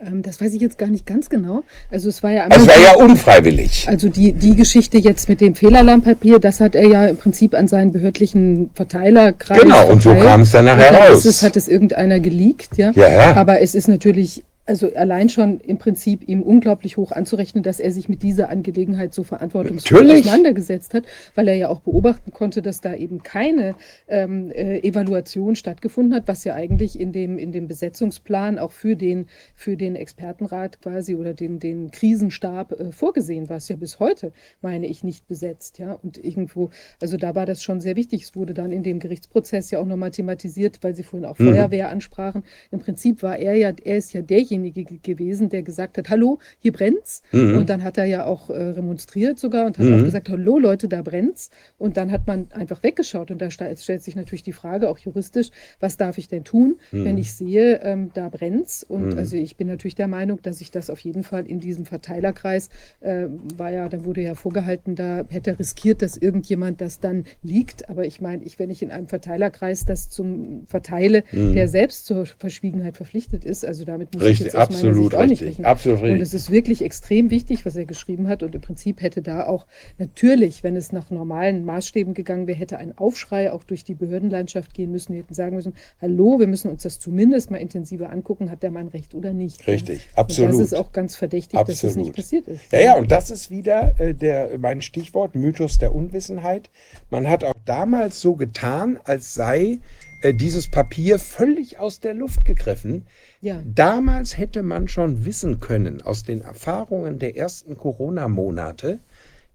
Ähm, 0.07 0.23
das 0.23 0.41
weiß 0.41 0.53
ich 0.55 0.61
jetzt 0.61 0.77
gar 0.79 0.89
nicht 0.89 1.07
ganz 1.07 1.29
genau. 1.31 1.63
Also 1.91 2.09
es 2.09 2.23
war 2.23 2.31
ja 2.33 2.47
Es 2.51 2.67
war 2.67 2.79
ja 2.79 2.95
unfreiwillig. 2.97 3.87
Also 3.89 4.09
die, 4.09 4.33
die 4.33 4.55
Geschichte 4.55 4.99
jetzt 4.99 5.29
mit 5.29 5.41
dem 5.41 5.55
Fehlalarmpapier, 5.55 6.39
das 6.39 6.61
hat 6.61 6.75
er 6.75 6.87
ja 6.87 7.07
im 7.07 7.17
Prinzip 7.17 7.55
an 7.55 7.69
seinen 7.69 7.93
behördlichen 7.93 8.71
Verteilerkreis 8.75 9.61
Genau, 9.61 9.87
und 9.89 10.03
so 10.03 10.11
verteilt. 10.11 10.29
kam 10.29 10.41
es 10.43 10.51
dann 10.53 10.65
nachher 10.67 10.93
raus. 11.11 11.19
ist 11.19 11.25
es, 11.27 11.43
hat 11.43 11.57
es 11.57 11.69
irgendeiner 11.69 12.21
geleakt, 12.21 12.77
ja. 12.77 12.93
Ja, 12.95 13.09
ja. 13.09 13.35
Aber 13.37 13.61
es 13.61 13.75
ist 13.75 13.89
natürlich 13.89 14.43
Also 14.67 14.95
allein 14.95 15.29
schon 15.29 15.61
im 15.61 15.77
Prinzip 15.77 16.27
ihm 16.27 16.43
unglaublich 16.43 16.97
hoch 16.97 17.13
anzurechnen, 17.13 17.63
dass 17.63 17.81
er 17.81 17.93
sich 17.93 18.09
mit 18.09 18.23
dieser 18.23 18.49
Angelegenheit 18.49 19.13
so 19.13 19.23
verantwortungsvoll 19.23 20.05
Natürlich. 20.05 20.25
auseinandergesetzt 20.25 20.95
hat, 20.95 21.05
weil 21.35 21.49
er 21.49 21.55
ja 21.55 21.69
auch 21.69 21.81
beobachten 21.81 22.31
konnte, 22.33 22.63
dass 22.63 22.81
da 22.81 22.95
eben 22.95 23.23
keine 23.23 23.75
ähm, 24.09 24.51
äh, 24.53 24.79
Evaluation 24.79 25.55
stattgefunden 25.55 26.15
hat, 26.15 26.29
was 26.29 26.45
ja 26.45 26.55
eigentlich 26.55 26.99
in 26.99 27.13
dem, 27.13 27.37
in 27.37 27.53
dem 27.53 27.69
Besetzungsplan 27.69 28.59
auch 28.59 28.73
für 28.73 28.97
den, 28.97 29.27
für 29.55 29.77
den 29.77 29.97
Expertenrat 29.97 30.81
quasi 30.81 31.15
oder 31.15 31.35
den, 31.35 31.59
den 31.59 31.91
Krisenstab 31.91 32.73
äh, 32.73 32.91
vorgesehen 32.91 33.51
war. 33.51 33.59
Es 33.59 33.69
ja 33.69 33.77
bis 33.77 34.01
heute, 34.01 34.33
meine 34.63 34.87
ich, 34.87 35.05
nicht 35.05 35.29
besetzt. 35.29 35.79
Ja? 35.79 35.99
Und 36.03 36.17
irgendwo, 36.17 36.71
also 37.03 37.19
da 37.19 37.35
war 37.35 37.45
das 37.45 37.63
schon 37.63 37.83
sehr 37.83 37.97
wichtig. 37.97 38.23
Es 38.23 38.35
wurde 38.35 38.55
dann 38.55 38.73
in 38.73 38.83
dem 38.83 38.99
Gerichtsprozess 38.99 39.71
ja 39.73 39.79
auch 39.79 39.87
nochmal 39.87 40.11
thematisiert, 40.11 40.79
weil 40.81 40.95
Sie 40.95 41.03
vorhin 41.03 41.27
auch 41.29 41.39
Mhm. 41.39 41.53
Feuerwehr 41.53 41.91
ansprachen. 41.91 42.45
Im 42.71 42.81
Prinzip 42.81 43.23
war 43.23 43.37
er 43.39 43.57
ja, 43.57 43.71
er 43.85 43.99
ist 43.99 44.15
ja 44.15 44.23
derjenige 44.23 44.54
ge- 44.63 44.99
gewesen, 45.03 45.49
der 45.49 45.63
gesagt 45.63 45.99
hat, 45.99 46.09
hallo, 46.09 46.39
hier 46.59 46.73
brennt's. 46.73 47.23
Mhm. 47.33 47.57
Und 47.59 47.69
dann 47.71 47.83
hat 47.83 47.99
er 47.99 48.05
ja 48.05 48.25
auch 48.27 48.51
äh, 48.51 48.55
remonstriert 48.55 49.39
sogar 49.39 49.67
und 49.67 49.79
hat 49.79 49.87
Mhm. 49.87 49.95
auch 50.01 50.05
gesagt, 50.05 50.29
hallo 50.29 50.59
Leute, 50.59 50.89
da 50.89 51.03
brennt's. 51.03 51.51
Und 51.79 51.97
dann 51.97 52.11
hat 52.11 52.27
man 52.27 52.47
einfach 52.53 52.83
weggeschaut. 52.83 53.31
Und 53.31 53.41
da 53.43 53.51
stellt 53.51 53.79
sich 53.79 54.17
natürlich 54.17 54.43
die 54.43 54.53
Frage, 54.53 54.89
auch 54.89 54.99
juristisch, 54.99 55.51
was 55.81 55.97
darf 55.97 56.19
ich 56.19 56.29
denn 56.29 56.45
tun, 56.45 56.77
wenn 56.91 57.13
Mhm. 57.13 57.19
ich 57.19 57.33
sehe, 57.33 57.81
ähm, 57.83 58.11
da 58.15 58.29
brennt's? 58.29 58.85
Und 58.85 59.09
Mhm. 59.13 59.19
also 59.19 59.37
ich 59.37 59.57
bin 59.57 59.67
natürlich 59.67 59.95
der 59.95 60.09
Meinung, 60.09 60.41
dass 60.43 60.61
ich 60.61 60.71
das 60.71 60.91
auf 60.91 61.01
jeden 61.01 61.23
Fall 61.25 61.47
in 61.47 61.61
diesem 61.61 61.85
Verteilerkreis, 61.85 62.69
äh, 63.01 63.27
war 63.57 63.71
ja, 63.73 63.89
da 63.89 64.05
wurde 64.05 64.23
ja 64.23 64.35
vorgehalten, 64.35 64.95
da 64.95 65.25
hätte 65.29 65.51
er 65.51 65.59
riskiert, 65.59 66.03
dass 66.03 66.17
irgendjemand 66.17 66.81
das 66.81 67.01
dann 67.01 67.25
liegt. 67.43 67.89
Aber 67.89 68.05
ich 68.07 68.21
meine, 68.21 68.45
ich, 68.45 68.59
wenn 68.59 68.71
ich 68.71 68.83
in 68.83 68.91
einem 68.91 69.09
Verteilerkreis 69.09 69.85
das 69.85 70.09
zum 70.09 70.67
verteile, 70.69 71.25
Mhm. 71.33 71.53
der 71.55 71.69
selbst 71.69 72.07
zur 72.07 72.27
Verschwiegenheit 72.27 72.97
verpflichtet 72.97 73.45
ist, 73.45 73.65
also 73.65 73.85
damit 73.85 74.15
muss 74.15 74.23
ich 74.25 74.44
Jetzt 74.45 74.57
aus 74.57 74.71
meiner 74.71 74.89
absolut 74.89 75.13
Sicht 75.13 75.43
richtig. 75.43 75.67
Absolut 75.67 75.99
Und 76.01 76.05
richtig. 76.05 76.23
es 76.23 76.35
ist 76.35 76.51
wirklich 76.51 76.83
extrem 76.83 77.31
wichtig, 77.31 77.67
was 77.67 77.77
er 77.77 77.85
geschrieben 77.85 78.29
hat. 78.29 78.43
Und 78.43 78.55
im 78.55 78.61
Prinzip 78.61 79.03
hätte 79.03 79.23
da 79.23 79.47
auch 79.47 79.67
natürlich, 79.99 80.63
wenn 80.63 80.77
es 80.77 80.93
nach 80.93 81.11
normalen 81.11 81.65
Maßstäben 81.65 82.15
gegangen 82.15 82.47
wäre, 82.47 82.59
hätte 82.59 82.79
ein 82.79 82.97
Aufschrei 82.97 83.53
auch 83.53 83.65
durch 83.65 83.85
die 83.85 83.95
Behördenlandschaft 83.95 84.75
gehen 84.75 84.91
müssen. 84.91 85.15
Wir 85.15 85.23
hätten 85.23 85.35
sagen 85.35 85.57
müssen, 85.57 85.75
hallo, 86.01 86.39
wir 86.39 86.47
müssen 86.47 86.71
uns 86.71 86.83
das 86.83 86.99
zumindest 86.99 87.51
mal 87.51 87.59
intensiver 87.59 88.11
angucken, 88.11 88.51
hat 88.51 88.63
der 88.63 88.71
Mann 88.71 88.89
recht 88.89 89.15
oder 89.15 89.33
nicht. 89.33 89.67
Richtig, 89.67 90.09
Und 90.13 90.19
absolut. 90.19 90.53
das 90.53 90.61
ist 90.61 90.75
auch 90.75 90.93
ganz 90.93 91.17
verdächtig, 91.17 91.59
dass 91.59 91.69
es 91.69 91.85
Absolut. 91.85 92.07
nicht 92.07 92.17
passiert 92.17 92.49
ist. 92.49 92.73
Ja, 92.73 92.81
ja, 92.81 92.95
und 92.97 93.11
das 93.11 93.31
ist 93.31 93.51
wieder 93.51 93.99
äh, 93.99 94.15
der, 94.15 94.59
mein 94.59 94.83
Stichwort, 94.83 95.35
Mythos 95.35 95.79
der 95.79 95.95
Unwissenheit. 95.95 96.71
Man 97.11 97.29
hat 97.29 97.45
auch 97.45 97.55
damals 97.65 98.21
so 98.21 98.35
getan, 98.35 98.99
als 99.05 99.35
sei 99.35 99.81
äh, 100.25 100.33
dieses 100.33 100.69
Papier 100.69 101.19
völlig 101.19 101.79
aus 101.79 102.01
der 102.01 102.15
Luft 102.15 102.47
gegriffen. 102.47 103.07
Ja, 103.43 103.63
Damals 103.63 104.39
hätte 104.39 104.63
man 104.63 104.89
schon 104.89 105.27
wissen 105.27 105.61
können, 105.61 106.01
aus 106.01 106.23
den 106.23 106.41
Erfahrungen 106.41 107.19
der 107.19 107.37
ersten 107.37 107.77
Corona-Monate, 107.77 109.01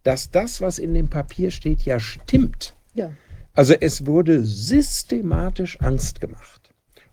dass 0.03 0.30
das, 0.30 0.61
was 0.61 0.77
in 0.77 0.93
dem 0.93 1.07
Papier 1.09 1.49
steht, 1.49 1.81
ja 1.81 1.99
stimmt. 1.99 2.75
ja. 2.93 3.11
Also 3.56 3.73
es 3.73 4.06
wurde 4.06 4.45
systematisch 4.45 5.81
Angst 5.81 6.22
gemacht. 6.22 6.69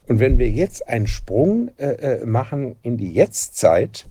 Und 0.07 0.21
wenn 0.21 0.39
wir 0.39 0.51
jetzt 0.51 0.87
einen 0.87 1.07
Sprung 1.07 1.71
äh, 1.79 1.93
äh, 1.95 2.27
machen 2.27 2.77
in 2.83 2.99
die 2.99 3.15
Jetztzeit, 3.15 4.07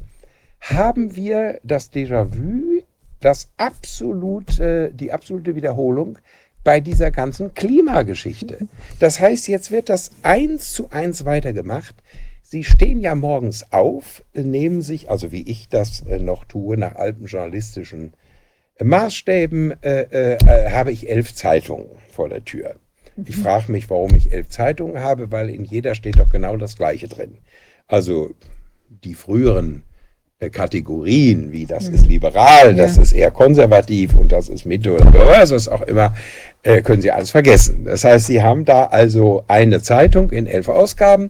haben 0.59 1.15
wir 1.15 1.59
das 1.63 1.93
Déjà-vu, 1.93 2.81
das 3.21 3.51
absolut, 3.57 4.59
äh, 4.59 4.91
die 4.91 5.13
absolute 5.13 5.55
Wiederholung 5.55 6.17
bei 6.65 6.81
dieser 6.81 7.11
ganzen 7.11 7.53
Klimageschichte. 7.53 8.67
Das 8.99 9.21
heißt, 9.21 9.47
jetzt 9.47 9.71
wird 9.71 9.87
das 9.87 10.11
eins 10.23 10.73
zu 10.73 10.89
eins 10.89 11.23
weitergemacht. 11.23 11.95
Sie 12.41 12.65
stehen 12.65 12.99
ja 12.99 13.15
morgens 13.15 13.71
auf, 13.71 14.23
äh, 14.33 14.41
nehmen 14.41 14.81
sich, 14.81 15.09
also 15.09 15.31
wie 15.31 15.43
ich 15.43 15.69
das 15.69 16.01
äh, 16.01 16.19
noch 16.19 16.43
tue, 16.43 16.77
nach 16.77 16.95
alten 16.95 17.25
journalistischen 17.25 18.13
Maßstäben, 18.83 19.81
äh, 19.83 20.01
äh, 20.01 20.37
äh, 20.45 20.71
habe 20.71 20.91
ich 20.91 21.09
elf 21.09 21.33
Zeitungen 21.33 21.87
vor 22.11 22.27
der 22.27 22.43
Tür. 22.43 22.75
Ich 23.25 23.37
frage 23.37 23.71
mich, 23.71 23.89
warum 23.89 24.13
ich 24.15 24.33
elf 24.33 24.49
Zeitungen 24.49 24.99
habe, 24.99 25.31
weil 25.31 25.49
in 25.49 25.63
jeder 25.63 25.95
steht 25.95 26.19
doch 26.19 26.31
genau 26.31 26.57
das 26.57 26.75
Gleiche 26.75 27.07
drin. 27.07 27.37
Also 27.87 28.31
die 28.89 29.13
früheren 29.13 29.77
äh, 29.77 29.94
Kategorien, 30.51 31.51
wie 31.51 31.65
das 31.65 31.87
ist 31.87 32.07
liberal, 32.07 32.75
das 32.75 32.97
Ja. 32.97 33.03
ist 33.03 33.13
eher 33.13 33.31
konservativ 33.31 34.15
und 34.15 34.31
das 34.31 34.49
ist 34.49 34.65
Mitte 34.65 34.93
oder 34.93 35.13
was 35.13 35.67
auch 35.69 35.81
immer, 35.83 36.13
äh, 36.63 36.81
können 36.81 37.01
Sie 37.01 37.09
alles 37.11 37.31
vergessen. 37.31 37.85
Das 37.85 38.03
heißt, 38.03 38.27
Sie 38.27 38.43
haben 38.43 38.65
da 38.65 38.85
also 38.85 39.43
eine 39.47 39.81
Zeitung 39.81 40.31
in 40.31 40.45
elf 40.45 40.67
Ausgaben 40.67 41.29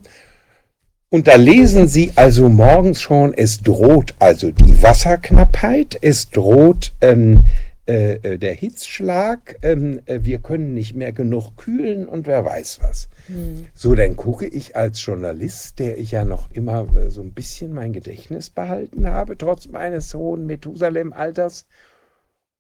und 1.10 1.28
da 1.28 1.36
lesen 1.36 1.88
Sie 1.88 2.12
also 2.16 2.50
morgens 2.50 3.00
schon, 3.00 3.34
es 3.36 3.62
droht 3.62 4.16
also 4.18 4.50
die 4.52 4.82
Wasserknappheit, 4.82 5.98
es 6.02 6.30
droht 6.32 6.92
ähm, 7.02 7.42
äh, 7.88 8.14
äh, 8.16 8.38
der 8.40 8.54
Hitzschlag, 8.54 9.58
ähm, 9.62 10.02
äh, 10.06 10.22
wir 10.24 10.40
können 10.40 10.74
nicht 10.74 10.96
mehr 10.96 11.12
genug 11.12 11.56
kühlen 11.56 12.08
und 12.08 12.26
wer 12.26 12.44
weiß 12.44 12.80
was. 12.82 13.10
Hm. 13.28 13.68
So, 13.76 13.94
dann 13.94 14.16
gucke 14.16 14.48
ich 14.48 14.76
als 14.76 15.06
Journalist, 15.06 15.78
der 15.78 15.98
ich 15.98 16.12
ja 16.12 16.26
noch 16.26 16.50
immer 16.52 16.88
äh, 16.96 17.12
so 17.12 17.22
ein 17.22 17.34
bisschen 17.34 17.74
mein 17.74 17.94
Gedächtnis 17.94 18.50
behalten 18.50 19.08
habe, 19.08 19.38
trotz 19.38 19.68
meines 19.68 20.14
hohen 20.16 20.48
Methusalem-Alters, 20.48 21.68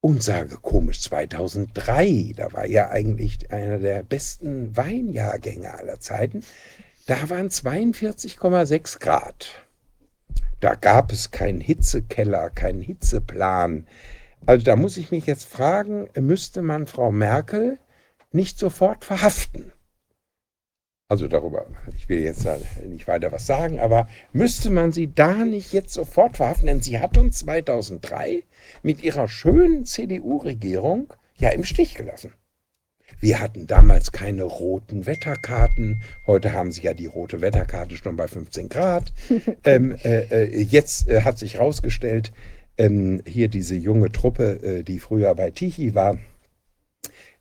und 0.05 0.21
sage, 0.21 0.57
komisch, 0.61 1.01
2003, 1.01 2.33
da 2.35 2.53
war 2.53 2.67
ja 2.67 2.91
eigentlich 2.91 3.49
einer 3.51 3.79
der 3.79 4.03
besten 4.03 4.77
Weinjahrgänge 4.77 5.73
aller 5.73 5.99
Zeiten, 5.99 6.43
da 7.07 7.27
waren 7.31 7.49
42,6 7.49 8.99
Grad. 8.99 9.47
Da 10.59 10.75
gab 10.75 11.11
es 11.11 11.31
keinen 11.31 11.59
Hitzekeller, 11.59 12.51
keinen 12.51 12.81
Hitzeplan. 12.81 13.87
Also 14.45 14.63
da 14.63 14.75
muss 14.75 14.97
ich 14.97 15.11
mich 15.11 15.25
jetzt 15.25 15.45
fragen, 15.45 16.07
müsste 16.19 16.61
man 16.61 16.87
Frau 16.87 17.11
Merkel 17.11 17.79
nicht 18.31 18.59
sofort 18.59 19.03
verhaften? 19.03 19.71
Also 21.07 21.27
darüber, 21.27 21.67
ich 21.95 22.09
will 22.09 22.19
jetzt 22.19 22.47
nicht 22.83 23.07
weiter 23.07 23.31
was 23.31 23.45
sagen, 23.45 23.79
aber 23.79 24.07
müsste 24.33 24.69
man 24.71 24.91
sie 24.91 25.13
da 25.13 25.33
nicht 25.33 25.71
jetzt 25.71 25.93
sofort 25.93 26.37
verhaften? 26.37 26.67
Denn 26.67 26.81
sie 26.81 26.99
hat 26.99 27.17
uns 27.17 27.39
2003 27.39 28.43
mit 28.81 29.03
ihrer 29.03 29.27
schönen 29.27 29.85
CDU-Regierung 29.85 31.13
ja 31.37 31.49
im 31.49 31.63
Stich 31.63 31.95
gelassen. 31.95 32.33
Wir 33.19 33.39
hatten 33.39 33.65
damals 33.67 34.11
keine 34.11 34.43
roten 34.43 35.05
Wetterkarten. 35.05 36.01
Heute 36.27 36.53
haben 36.53 36.71
sie 36.71 36.81
ja 36.81 36.93
die 36.93 37.05
rote 37.05 37.39
Wetterkarte 37.39 37.95
schon 37.97 38.17
bei 38.17 38.27
15 38.27 38.69
Grad. 38.69 39.13
ähm, 39.63 39.95
äh, 40.03 40.45
äh, 40.45 40.61
jetzt 40.61 41.07
äh, 41.07 41.21
hat 41.21 41.37
sich 41.37 41.55
herausgestellt, 41.55 42.31
ähm, 42.77 43.21
hier 43.27 43.47
diese 43.47 43.75
junge 43.75 44.11
Truppe, 44.11 44.59
äh, 44.63 44.83
die 44.83 44.99
früher 44.99 45.33
bei 45.35 45.51
Tichy 45.51 45.95
war, 45.95 46.17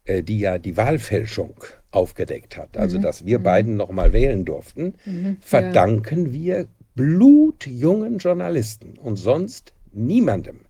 äh, 0.05 0.23
die 0.23 0.39
ja 0.41 0.59
die 0.59 0.77
Wahlfälschung 0.77 1.55
aufgedeckt 1.91 2.57
hat, 2.57 2.77
also 2.77 2.99
Mhm. 2.99 3.03
dass 3.03 3.25
wir 3.25 3.39
Mhm. 3.39 3.43
beiden 3.43 3.77
noch 3.77 3.91
mal 3.91 4.13
wählen 4.13 4.45
durften, 4.45 4.95
Mhm. 5.05 5.37
verdanken 5.41 6.33
wir 6.33 6.67
blutjungen 6.95 8.19
Journalisten 8.19 8.99
und 8.99 9.17
sonst 9.17 9.73
niemandem. 9.93 10.61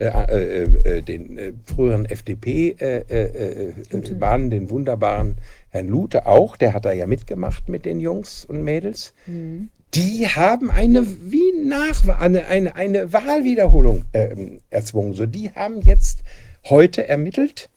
Äh, 0.00 0.06
äh, 0.08 0.98
äh, 0.98 1.02
den 1.02 1.38
äh, 1.38 1.52
früheren 1.66 2.04
FDP-Bahnen, 2.04 3.08
äh, 4.52 4.56
äh, 4.56 4.58
den 4.58 4.70
wunderbaren 4.70 5.36
Herrn 5.70 5.88
Lute 5.88 6.26
auch, 6.26 6.56
der 6.56 6.72
hat 6.74 6.84
da 6.84 6.92
ja 6.92 7.06
mitgemacht 7.06 7.68
mit 7.68 7.84
den 7.84 8.00
Jungs 8.00 8.44
und 8.44 8.62
Mädels. 8.64 9.14
Mhm. 9.26 9.68
Die 9.94 10.26
haben 10.26 10.70
eine 10.70 11.06
wie 11.30 11.52
nach 11.64 12.06
eine, 12.18 12.46
eine, 12.46 12.74
eine 12.74 13.12
Wahlwiederholung 13.12 14.04
ähm, 14.12 14.60
erzwungen. 14.70 15.14
So, 15.14 15.26
die 15.26 15.50
haben 15.50 15.80
jetzt 15.82 16.20
heute 16.64 17.06
ermittelt. 17.08 17.70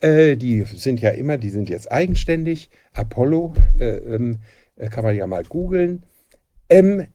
Äh, 0.00 0.36
die 0.36 0.62
sind 0.62 1.00
ja 1.00 1.10
immer, 1.10 1.38
die 1.38 1.50
sind 1.50 1.68
jetzt 1.68 1.90
eigenständig. 1.90 2.70
Apollo 2.92 3.54
äh, 3.80 3.96
ähm, 3.96 4.38
äh, 4.76 4.88
kann 4.88 5.04
man 5.04 5.16
ja 5.16 5.26
mal 5.26 5.44
googeln. 5.44 6.04
Ähm, 6.68 7.06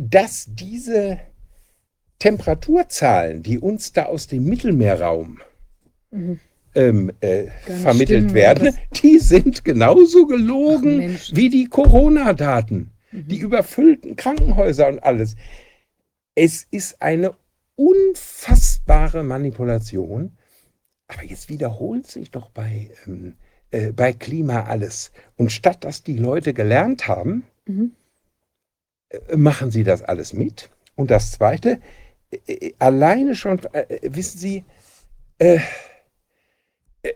dass 0.00 0.46
diese 0.48 1.18
Temperaturzahlen, 2.18 3.42
die 3.42 3.58
uns 3.58 3.92
da 3.92 4.04
aus 4.04 4.26
dem 4.26 4.44
Mittelmeerraum 4.44 5.38
Mhm. 6.10 6.40
ähm, 6.74 7.12
äh, 7.20 7.48
vermittelt 7.82 8.30
stimmen, 8.30 8.34
werden, 8.34 8.74
die 9.02 9.18
sind 9.18 9.62
genauso 9.64 10.24
Ach, 10.24 10.28
gelogen 10.28 10.96
Mensch. 10.98 11.30
wie 11.34 11.50
die 11.50 11.66
Corona-Daten, 11.66 12.90
Die 13.12 13.38
überfüllten 13.38 14.16
Krankenhäuser 14.16 14.88
und 14.88 14.98
alles. 15.02 15.36
Es 16.34 16.66
ist 16.70 17.00
eine 17.02 17.34
unfassbare 17.76 19.22
Manipulation. 19.22 20.36
Aber 21.08 21.24
jetzt 21.24 21.48
wiederholt 21.48 22.06
sich 22.06 22.30
doch 22.30 22.50
bei, 22.50 22.90
ähm, 23.06 23.36
äh, 23.70 23.92
bei 23.92 24.12
Klima 24.12 24.64
alles. 24.64 25.10
Und 25.36 25.52
statt 25.52 25.84
dass 25.84 26.02
die 26.02 26.18
Leute 26.18 26.52
gelernt 26.54 27.08
haben, 27.08 27.44
Mhm. 27.66 27.92
äh, 29.10 29.36
machen 29.36 29.70
sie 29.70 29.84
das 29.84 30.02
alles 30.02 30.32
mit. 30.32 30.70
Und 30.96 31.10
das 31.10 31.32
Zweite, 31.32 31.80
äh, 32.30 32.52
äh, 32.52 32.74
alleine 32.78 33.34
schon, 33.34 33.58
äh, 33.72 33.80
äh, 33.82 34.14
wissen 34.14 34.38
Sie, 34.38 34.64
Äh, 35.40 35.60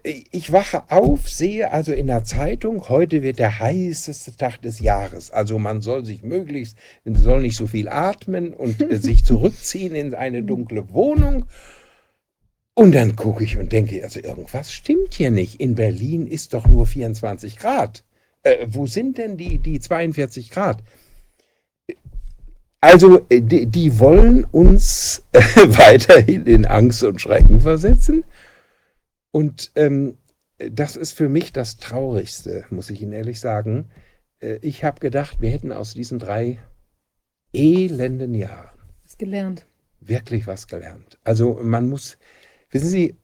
Ich 0.05 0.52
wache 0.52 0.85
auf, 0.91 1.28
sehe 1.28 1.73
also 1.73 1.93
in 1.93 2.07
der 2.07 2.23
Zeitung, 2.23 2.89
heute 2.89 3.23
wird 3.23 3.41
der 3.41 3.59
heißeste 3.59 4.36
Tag 4.36 4.62
des 4.62 4.78
Jahres. 4.78 5.33
Also 5.33 5.59
man 5.59 5.81
soll 5.81 6.05
sich 6.05 6.23
möglichst, 6.23 6.77
soll 7.05 7.43
nicht 7.43 7.57
so 7.57 7.67
viel 7.67 7.89
atmen 7.89 8.55
und 8.55 8.81
äh, 8.81 8.97
sich 9.01 9.25
zurückziehen 9.25 9.94
in 9.97 10.15
eine 10.15 10.44
dunkle 10.44 10.93
Wohnung. 10.93 11.47
Und 12.75 12.93
dann 12.94 13.17
gucke 13.17 13.44
ich 13.44 13.59
und 13.59 13.73
denke, 13.73 14.02
also 14.02 14.20
irgendwas 14.20 14.73
stimmt 14.73 15.15
hier 15.15 15.31
nicht. 15.31 15.61
In 15.61 15.75
Berlin 15.75 16.27
ist 16.27 16.55
doch 16.55 16.67
nur 16.67 16.86
24 16.86 17.59
Grad. 17.59 18.05
Äh, 18.44 18.67
wo 18.69 18.86
sind 18.86 19.19
denn 19.19 19.36
die, 19.36 19.59
die 19.59 19.81
42 19.81 20.51
Grad? 20.51 20.83
Also 22.81 23.27
äh, 23.28 23.41
die, 23.41 23.67
die 23.67 23.99
wollen 23.99 24.44
uns 24.44 25.23
äh, 25.33 25.41
weiterhin 25.67 26.47
in 26.47 26.67
Angst 26.67 27.02
und 27.02 27.20
Schrecken 27.20 27.61
versetzen. 27.61 28.25
Und 29.33 29.73
ähm, 29.75 30.19
das 30.59 30.97
ist 30.97 31.12
für 31.12 31.28
mich 31.28 31.52
das 31.52 31.78
Traurigste, 31.78 32.65
muss 32.70 32.91
ich 32.91 33.02
Ihnen 33.02 33.12
ehrlich 33.12 33.41
sagen. 33.41 33.91
Äh, 34.41 34.59
ich 34.62 34.85
habe 34.85 35.01
gedacht, 35.01 35.41
wir 35.41 35.51
hätten 35.51 35.73
aus 35.73 35.94
diesen 35.94 36.19
drei 36.20 36.59
elenden 37.52 38.35
Jahren 38.35 38.78
Ist 39.05 39.19
gelernt. 39.19 39.67
wirklich 40.01 40.47
was 40.47 40.69
gelernt. 40.69 41.19
Also 41.25 41.59
man 41.62 41.89
muss, 41.89 42.19
wissen 42.70 42.89
Sie, 42.89 43.17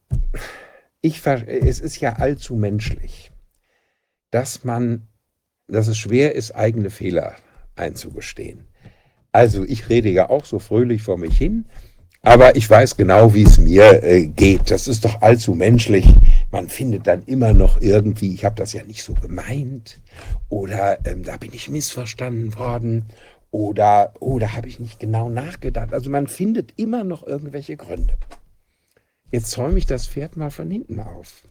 ich, 1.00 1.20
ver- 1.20 1.46
es 1.46 1.80
ist 1.80 2.00
ja 2.00 2.14
allzu 2.14 2.56
menschlich, 2.56 3.30
dass 4.30 4.64
man, 4.64 5.06
dass 5.68 5.86
es 5.88 5.96
schwer 5.96 6.34
ist, 6.34 6.52
eigene 6.52 6.90
Fehler 6.90 7.36
einzugestehen. 7.76 8.66
Also 9.30 9.64
ich 9.64 9.88
rede 9.88 10.08
ja 10.10 10.28
auch 10.30 10.44
so 10.44 10.58
fröhlich 10.58 11.02
vor 11.02 11.18
mich 11.18 11.36
hin, 11.38 11.66
aber 12.22 12.56
ich 12.56 12.68
weiß 12.68 12.96
genau, 12.96 13.32
wie 13.34 13.44
es 13.44 13.58
mir 13.58 14.02
äh, 14.02 14.26
geht. 14.26 14.70
Das 14.70 14.88
ist 14.88 15.04
doch 15.04 15.22
allzu 15.22 15.54
menschlich. 15.54 16.06
Man 16.50 16.68
findet 16.68 17.06
dann 17.06 17.24
immer 17.24 17.52
noch 17.52 17.80
irgendwie, 17.80 18.34
ich 18.34 18.44
habe 18.44 18.56
das 18.56 18.72
ja 18.72 18.82
nicht 18.82 19.02
so 19.02 19.14
gemeint 19.14 20.00
oder 20.48 20.98
ähm, 21.06 21.22
da 21.22 21.36
bin 21.36 21.52
ich 21.52 21.68
missverstanden 21.68 22.56
worden 22.56 23.06
oder, 23.50 24.12
oh, 24.20 24.38
da 24.38 24.52
habe 24.52 24.68
ich 24.68 24.80
nicht 24.80 25.00
genau 25.00 25.28
nachgedacht. 25.28 25.94
Also 25.94 26.10
man 26.10 26.26
findet 26.26 26.72
immer 26.76 27.04
noch 27.04 27.26
irgendwelche 27.26 27.76
Gründe. 27.76 28.14
Jetzt 29.30 29.50
zäume 29.50 29.78
ich 29.78 29.86
das 29.86 30.06
Pferd 30.06 30.36
mal 30.36 30.50
von 30.50 30.70
hinten 30.70 31.00
auf. 31.00 31.42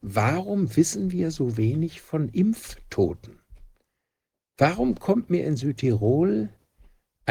Warum 0.00 0.76
wissen 0.76 1.12
wir 1.12 1.30
so 1.30 1.56
wenig 1.56 2.00
von 2.00 2.28
Impftoten? 2.28 3.38
Warum 4.58 4.96
kommt 4.96 5.30
mir 5.30 5.44
in 5.46 5.56
Südtirol 5.56 6.50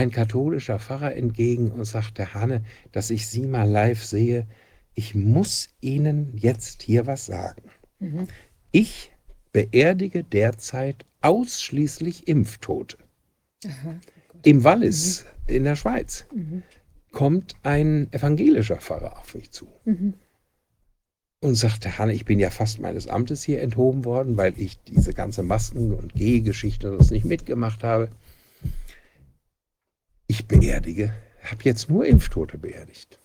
ein 0.01 0.11
katholischer 0.11 0.79
Pfarrer 0.79 1.15
entgegen 1.15 1.71
und 1.71 1.85
sagt, 1.85 2.17
Herr 2.19 2.33
Hanne, 2.33 2.63
dass 2.91 3.09
ich 3.11 3.27
Sie 3.27 3.45
mal 3.45 3.69
live 3.69 4.03
sehe, 4.03 4.47
ich 4.95 5.15
muss 5.15 5.69
Ihnen 5.79 6.35
jetzt 6.37 6.81
hier 6.81 7.05
was 7.07 7.25
sagen. 7.27 7.63
Mhm. 7.99 8.27
Ich 8.71 9.11
beerdige 9.53 10.23
derzeit 10.23 11.05
ausschließlich 11.21 12.27
Impftote. 12.27 12.97
Aha. 13.65 13.95
Im 14.43 14.63
Wallis 14.63 15.25
in 15.47 15.63
der 15.65 15.75
Schweiz 15.75 16.25
Mhm. 16.33 16.63
kommt 17.11 17.55
ein 17.63 18.11
evangelischer 18.11 18.77
Pfarrer 18.77 19.19
auf 19.19 19.35
mich 19.35 19.51
zu 19.51 19.67
Mhm. 19.85 20.15
und 21.41 21.55
sagte, 21.55 21.97
Hanne, 21.99 22.13
ich 22.13 22.25
bin 22.25 22.39
ja 22.39 22.49
fast 22.49 22.79
meines 22.79 23.07
Amtes 23.07 23.43
hier 23.43 23.61
enthoben 23.61 24.03
worden, 24.03 24.35
weil 24.37 24.53
ich 24.57 24.81
diese 24.83 25.13
ganze 25.13 25.43
Masken- 25.43 25.93
und 25.93 26.15
Gehgeschichte 26.15 26.95
das 26.97 27.11
nicht 27.11 27.25
mitgemacht 27.25 27.83
habe. 27.83 28.09
Ich 30.31 30.47
beerdige, 30.47 31.13
habe 31.43 31.63
jetzt 31.63 31.89
nur 31.89 32.05
Impftote 32.05 32.57
beerdigt. 32.57 33.19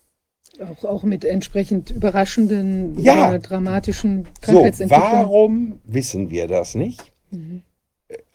Auch, 0.58 0.82
auch 0.84 1.02
mit 1.04 1.24
entsprechend 1.24 1.90
überraschenden 1.92 2.98
Ja. 3.00 3.28
oder 3.28 3.38
dramatischen 3.38 4.24
So, 4.24 4.52
Krankheitsentwicklungen. 4.54 5.12
warum 5.12 5.80
wissen 5.84 6.30
wir 6.30 6.48
das 6.48 6.74
nicht? 6.74 7.12
Mhm. 7.30 7.62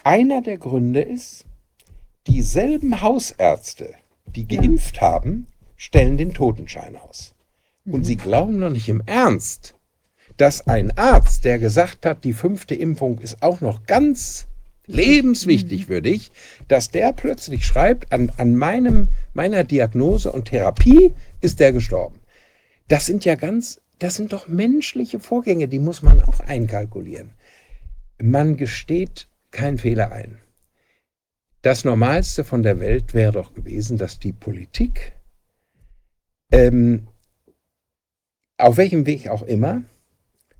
Einer 0.05 0.41
der 0.41 0.57
Gründe 0.57 1.01
ist, 1.01 1.43
dieselben 2.27 3.01
Hausärzte, 3.01 3.93
die 4.25 4.47
Ja. 4.49 4.61
geimpft 4.61 5.01
haben, 5.01 5.47
stellen 5.75 6.15
den 6.17 6.33
Totenschein 6.33 6.95
aus. 6.95 7.33
Und 7.85 7.99
Mhm. 7.99 8.03
Sie 8.05 8.15
glauben 8.15 8.57
noch 8.57 8.69
nicht 8.69 8.87
im 8.87 9.03
Ernst, 9.05 9.75
dass 10.37 10.65
ein 10.65 10.97
Arzt, 10.97 11.43
der 11.43 11.59
gesagt 11.59 12.05
hat, 12.05 12.23
die 12.23 12.31
fünfte 12.31 12.73
Impfung 12.73 13.19
ist 13.19 13.43
auch 13.43 13.59
noch 13.59 13.85
ganz 13.85 14.47
lebenswichtig 14.93 15.87
für 15.87 16.01
dich, 16.01 16.31
dass 16.67 16.91
der 16.91 17.13
plötzlich 17.13 17.65
schreibt, 17.65 18.11
an, 18.11 18.31
an 18.37 18.55
meinem, 18.55 19.07
meiner 19.33 19.63
Diagnose 19.63 20.31
und 20.31 20.45
Therapie 20.45 21.13
ist 21.41 21.59
der 21.59 21.73
gestorben. 21.73 22.19
Das 22.87 23.05
sind 23.05 23.25
ja 23.25 23.35
ganz, 23.35 23.81
das 23.99 24.15
sind 24.15 24.33
doch 24.33 24.47
menschliche 24.47 25.19
Vorgänge, 25.19 25.67
die 25.67 25.79
muss 25.79 26.01
man 26.01 26.21
auch 26.23 26.39
einkalkulieren. 26.41 27.31
Man 28.21 28.57
gesteht 28.57 29.27
keinen 29.51 29.77
Fehler 29.77 30.11
ein. 30.11 30.39
Das 31.61 31.85
Normalste 31.85 32.43
von 32.43 32.63
der 32.63 32.79
Welt 32.79 33.13
wäre 33.13 33.31
doch 33.31 33.53
gewesen, 33.53 33.97
dass 33.97 34.19
die 34.19 34.33
Politik 34.33 35.13
ähm, 36.51 37.07
auf 38.61 38.77
welchem 38.77 39.05
Weg 39.05 39.27
auch 39.29 39.43
immer, 39.43 39.83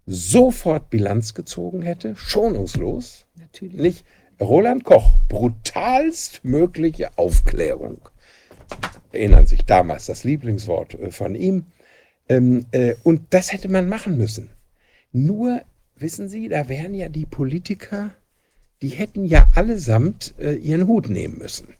sofort 0.06 0.90
Bilanz 0.90 1.34
gezogen 1.34 1.82
hätte, 1.82 2.16
schonungslos, 2.16 3.26
Natürlich. 3.36 3.80
nicht? 3.80 4.06
Roland 4.42 4.84
Koch, 4.84 5.12
brutalst 5.30 6.44
mögliche 6.44 7.16
Aufklärung. 7.16 8.02
Erinnern 9.12 9.46
sich 9.46 9.66
damals 9.66 10.08
das 10.08 10.24
Lieblingswort 10.24 10.96
äh, 10.96 11.12
von 11.12 11.36
ihm. 11.36 11.68
Ähm, 12.28 12.66
äh, 12.72 12.96
und 13.04 13.22
das 13.30 13.54
hätte 13.54 13.70
man 13.70 13.88
machen 13.88 14.18
müssen. 14.18 14.50
Nur, 15.12 15.62
wissen 15.96 16.28
Sie, 16.28 16.50
da 16.50 16.68
wären 16.70 16.96
ja 16.96 17.08
die 17.08 17.28
Politiker, 17.28 18.16
die 18.82 18.90
hätten 18.90 19.26
ja 19.26 19.48
allesamt 19.54 20.34
äh, 20.40 20.54
ihren 20.56 20.88
Hut 20.88 21.08
nehmen 21.10 21.38
müssen. 21.38 21.76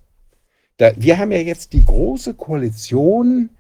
Wir 0.96 1.20
haben 1.20 1.32
ja 1.32 1.38
jetzt 1.38 1.74
die 1.74 1.86
große 1.86 2.34
Koalition 2.34 3.52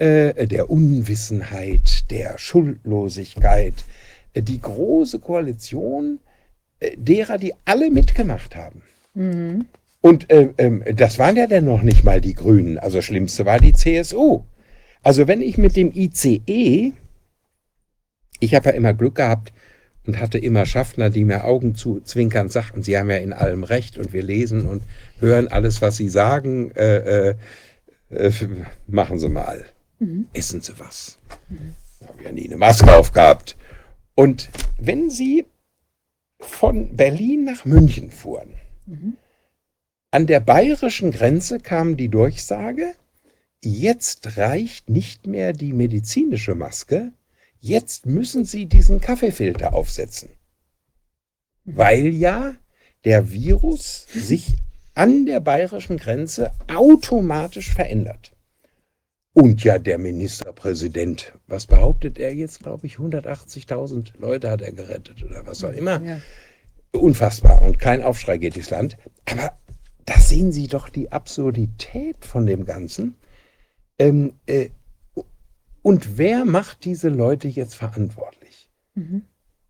der 0.00 0.70
Unwissenheit, 0.70 2.10
der 2.10 2.38
Schuldlosigkeit, 2.38 3.74
die 4.34 4.58
große 4.58 5.18
Koalition 5.18 6.18
äh, 6.18 6.31
derer, 6.96 7.38
die 7.38 7.54
alle 7.64 7.90
mitgemacht 7.90 8.56
haben. 8.56 8.82
Mhm. 9.14 9.66
Und 10.00 10.30
äh, 10.30 10.48
ähm, 10.58 10.82
das 10.94 11.18
waren 11.18 11.36
ja 11.36 11.46
dann 11.46 11.64
noch 11.64 11.82
nicht 11.82 12.04
mal 12.04 12.20
die 12.20 12.34
Grünen. 12.34 12.78
Also 12.78 12.98
das 12.98 13.04
Schlimmste 13.04 13.46
war 13.46 13.58
die 13.58 13.72
CSU. 13.72 14.42
Also 15.02 15.28
wenn 15.28 15.42
ich 15.42 15.58
mit 15.58 15.76
dem 15.76 15.92
ICE, 15.94 16.92
ich 18.40 18.54
habe 18.54 18.70
ja 18.70 18.74
immer 18.74 18.94
Glück 18.94 19.14
gehabt 19.16 19.52
und 20.06 20.18
hatte 20.18 20.38
immer 20.38 20.66
Schaffner, 20.66 21.10
die 21.10 21.24
mir 21.24 21.44
Augen 21.44 21.76
zu 21.76 22.00
zwinkern 22.00 22.48
sagten, 22.48 22.82
sie 22.82 22.98
haben 22.98 23.10
ja 23.10 23.16
in 23.16 23.32
allem 23.32 23.62
recht 23.62 23.98
und 23.98 24.12
wir 24.12 24.22
lesen 24.22 24.66
und 24.66 24.82
hören 25.20 25.48
alles, 25.48 25.80
was 25.80 25.96
sie 25.96 26.08
sagen. 26.08 26.72
Äh, 26.72 27.28
äh, 27.28 27.34
äh, 28.10 28.32
machen 28.86 29.18
Sie 29.18 29.28
mal. 29.28 29.64
Mhm. 29.98 30.26
Essen 30.32 30.60
Sie 30.60 30.72
was. 30.78 31.18
Habe 32.06 32.24
ja 32.24 32.32
nie 32.32 32.46
eine 32.46 32.56
Maske 32.56 32.94
aufgehabt. 32.94 33.56
Und 34.14 34.50
wenn 34.78 35.10
Sie 35.10 35.46
von 36.44 36.96
Berlin 36.96 37.44
nach 37.44 37.64
München 37.64 38.10
fuhren, 38.10 38.54
Mhm. 38.86 39.16
an 40.10 40.26
der 40.26 40.40
bayerischen 40.40 41.10
Grenze 41.12 41.60
kam 41.60 41.96
die 41.96 42.08
Durchsage, 42.08 42.94
jetzt 43.62 44.36
reicht 44.36 44.90
nicht 44.90 45.26
mehr 45.26 45.52
die 45.52 45.72
medizinische 45.72 46.54
Maske, 46.54 47.12
jetzt 47.60 48.06
müssen 48.06 48.44
Sie 48.44 48.66
diesen 48.66 49.00
Kaffeefilter 49.00 49.72
aufsetzen. 49.72 50.30
Weil 51.64 52.08
ja 52.08 52.54
der 53.04 53.30
Virus 53.30 54.06
sich 54.12 54.54
an 54.94 55.26
der 55.26 55.40
bayerischen 55.40 55.96
Grenze 55.96 56.50
automatisch 56.66 57.72
verändert. 57.72 58.31
Und 59.34 59.64
ja, 59.64 59.78
der 59.78 59.96
Ministerpräsident, 59.98 61.32
was 61.46 61.66
behauptet 61.66 62.18
er 62.18 62.34
jetzt, 62.34 62.60
glaube 62.60 62.86
ich, 62.86 62.96
180.000 62.96 64.18
Leute 64.18 64.50
hat 64.50 64.60
er 64.60 64.72
gerettet 64.72 65.22
oder 65.24 65.46
was 65.46 65.64
auch 65.64 65.72
immer 65.72 66.02
Ja. 66.02 66.20
unfassbar 66.92 67.62
und 67.62 67.78
kein 67.78 68.02
Aufschrei 68.02 68.36
geht 68.36 68.56
durchs 68.56 68.70
Land. 68.70 68.98
Aber 69.30 69.52
da 70.04 70.18
sehen 70.18 70.52
Sie 70.52 70.66
doch 70.66 70.88
die 70.90 71.10
Absurdität 71.12 72.24
von 72.24 72.44
dem 72.44 72.66
Ganzen. 72.66 73.16
Ähm, 73.98 74.34
äh, 74.46 74.68
und 75.80 76.18
wer 76.18 76.44
macht 76.44 76.84
diese 76.84 77.08
Leute 77.08 77.48
jetzt 77.48 77.74
verantwortlich? 77.74 78.68
Mhm. 78.94 79.22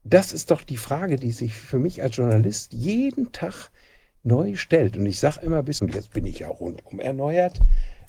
Das 0.05 0.33
ist 0.33 0.51
doch 0.51 0.63
die 0.63 0.77
Frage, 0.77 1.17
die 1.17 1.31
sich 1.31 1.55
für 1.55 1.79
mich 1.79 2.03
als 2.03 2.17
Journalist 2.17 2.73
jeden 2.73 3.31
Tag 3.31 3.71
neu 4.25 4.57
stellt. 4.57 4.97
Und 4.97 5.07
ich 5.07 5.21
sage 5.21 5.41
immer 5.47 5.63
bis, 5.63 5.81
und 5.81 5.95
jetzt 5.95 6.13
bin 6.13 6.27
ich 6.27 6.41
ja 6.41 6.49
rundum 6.49 6.99
erneuert, 6.99 7.61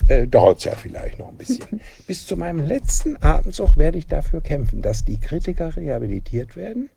äh, 0.08 0.26
dauert 0.26 0.58
es 0.58 0.64
ja 0.64 0.74
vielleicht 0.74 1.18
noch 1.18 1.28
ein 1.28 1.36
bisschen. 1.36 1.80
bis 2.06 2.26
zu 2.26 2.36
meinem 2.36 2.64
letzten 2.64 3.22
Atemzug 3.22 3.76
werde 3.76 3.98
ich 3.98 4.06
dafür 4.06 4.40
kämpfen, 4.40 4.82
dass 4.82 5.04
die 5.04 5.18
Kritiker 5.18 5.76
rehabilitiert 5.76 6.56
werden 6.56 6.90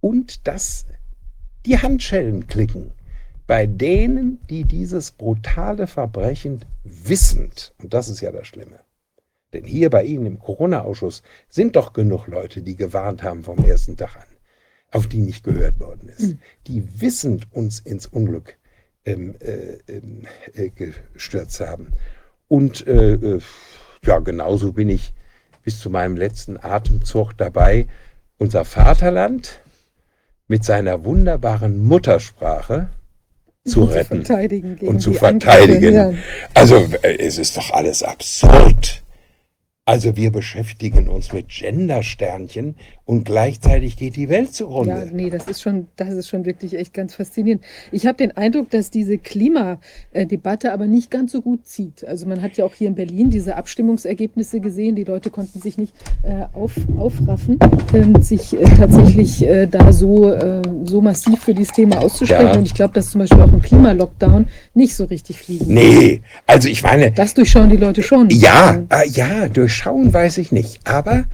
und 0.00 0.46
dass 0.46 0.86
die 1.66 1.78
Handschellen 1.78 2.46
klicken 2.46 2.92
bei 3.46 3.66
denen, 3.66 4.38
die 4.48 4.64
dieses 4.64 5.10
brutale 5.10 5.86
Verbrechen 5.86 6.64
wissend, 6.82 7.74
und 7.82 7.92
das 7.92 8.08
ist 8.08 8.20
ja 8.20 8.32
das 8.32 8.46
Schlimme, 8.46 8.80
Denn 9.52 9.64
hier 9.64 9.90
bei 9.90 10.04
Ihnen 10.04 10.26
im 10.26 10.38
Corona-Ausschuss 10.38 11.22
sind 11.48 11.76
doch 11.76 11.92
genug 11.92 12.26
Leute, 12.26 12.62
die 12.62 12.76
gewarnt 12.76 13.22
haben 13.22 13.44
vom 13.44 13.58
ersten 13.64 13.96
Tag 13.96 14.16
an, 14.16 14.36
auf 14.90 15.06
die 15.06 15.20
nicht 15.20 15.44
gehört 15.44 15.78
worden 15.78 16.08
ist. 16.08 16.22
Mhm. 16.22 16.38
Die 16.66 17.00
wissend 17.00 17.46
uns 17.52 17.80
ins 17.80 18.06
Unglück 18.06 18.58
ähm, 19.04 19.36
äh, 19.40 19.78
ähm, 19.86 20.26
äh, 20.54 20.70
gestürzt 20.70 21.60
haben. 21.60 21.92
Und 22.48 22.86
äh, 22.86 23.14
äh, 23.14 23.40
ja, 24.04 24.18
genauso 24.18 24.72
bin 24.72 24.88
ich 24.88 25.12
bis 25.62 25.80
zu 25.80 25.90
meinem 25.90 26.16
letzten 26.16 26.58
Atemzug 26.62 27.32
dabei, 27.36 27.86
unser 28.38 28.64
Vaterland 28.64 29.60
mit 30.46 30.64
seiner 30.64 31.04
wunderbaren 31.04 31.82
Muttersprache 31.82 32.88
zu 33.64 33.84
retten. 33.84 34.24
verteidigen 34.24 34.76
gegen 34.76 34.92
und 34.92 35.00
zu 35.00 35.10
die 35.10 35.20
Angriffe, 35.20 35.50
verteidigen. 35.50 35.94
Ja. 35.94 36.12
Also 36.52 36.76
äh, 37.02 37.16
es 37.18 37.38
ist 37.38 37.56
doch 37.56 37.70
alles 37.70 38.02
absurd. 38.02 39.03
Also 39.86 40.16
wir 40.16 40.32
beschäftigen 40.32 41.10
uns 41.10 41.34
mit 41.34 41.48
Gendersternchen 41.50 42.74
und 43.04 43.24
gleichzeitig 43.24 43.98
geht 43.98 44.16
die 44.16 44.30
Welt 44.30 44.46
Ja, 44.46 44.52
zugrunde. 44.52 45.10
nee, 45.12 45.28
das 45.28 45.46
ist 45.46 45.60
schon, 45.60 45.88
das 45.96 46.14
ist 46.14 46.26
schon 46.26 46.46
wirklich 46.46 46.72
echt 46.78 46.94
ganz 46.94 47.14
faszinierend. 47.14 47.62
Ich 47.92 48.06
habe 48.06 48.16
den 48.16 48.34
Eindruck, 48.34 48.70
dass 48.70 48.90
diese 48.90 49.18
Klimadebatte 49.18 50.72
aber 50.72 50.86
nicht 50.86 51.10
ganz 51.10 51.32
so 51.32 51.42
gut 51.42 51.66
zieht. 51.66 52.02
Also 52.06 52.24
man 52.26 52.40
hat 52.40 52.56
ja 52.56 52.64
auch 52.64 52.72
hier 52.74 52.88
in 52.88 52.94
Berlin 52.94 53.28
diese 53.28 53.56
Abstimmungsergebnisse 53.56 54.60
gesehen. 54.60 54.96
Die 54.96 55.04
Leute 55.04 55.28
konnten 55.28 55.60
sich 55.60 55.76
nicht 55.76 55.92
äh, 56.22 56.46
auf, 56.54 56.72
aufraffen, 56.96 57.58
ähm, 57.92 58.22
sich 58.22 58.54
äh, 58.58 58.64
tatsächlich 58.78 59.46
äh, 59.46 59.66
da 59.66 59.92
so, 59.92 60.32
äh, 60.32 60.62
so 60.84 61.02
massiv 61.02 61.40
für 61.40 61.52
dieses 61.52 61.74
Thema 61.74 61.98
auszusprechen. 61.98 62.46
Ja. 62.46 62.56
Und 62.56 62.64
ich 62.64 62.72
glaube, 62.72 62.94
dass 62.94 63.10
zum 63.10 63.18
Beispiel 63.18 63.42
auch 63.42 63.52
ein 63.52 63.60
Klimalockdown 63.60 64.46
nicht 64.72 64.94
so 64.94 65.04
richtig 65.04 65.40
fliegen. 65.40 65.74
Nee, 65.74 66.22
also 66.46 66.70
ich 66.70 66.82
meine, 66.82 67.10
Das 67.12 67.34
durchschauen 67.34 67.68
die 67.68 67.76
Leute 67.76 68.02
schon. 68.02 68.30
ja, 68.30 68.82
Äh, 68.88 69.04
äh, 69.04 69.50
ja, 69.78 69.84
durchschauen 69.84 70.12
weiß 70.12 70.38
ich 70.38 70.52
nicht. 70.52 70.86
Aber 70.86 71.24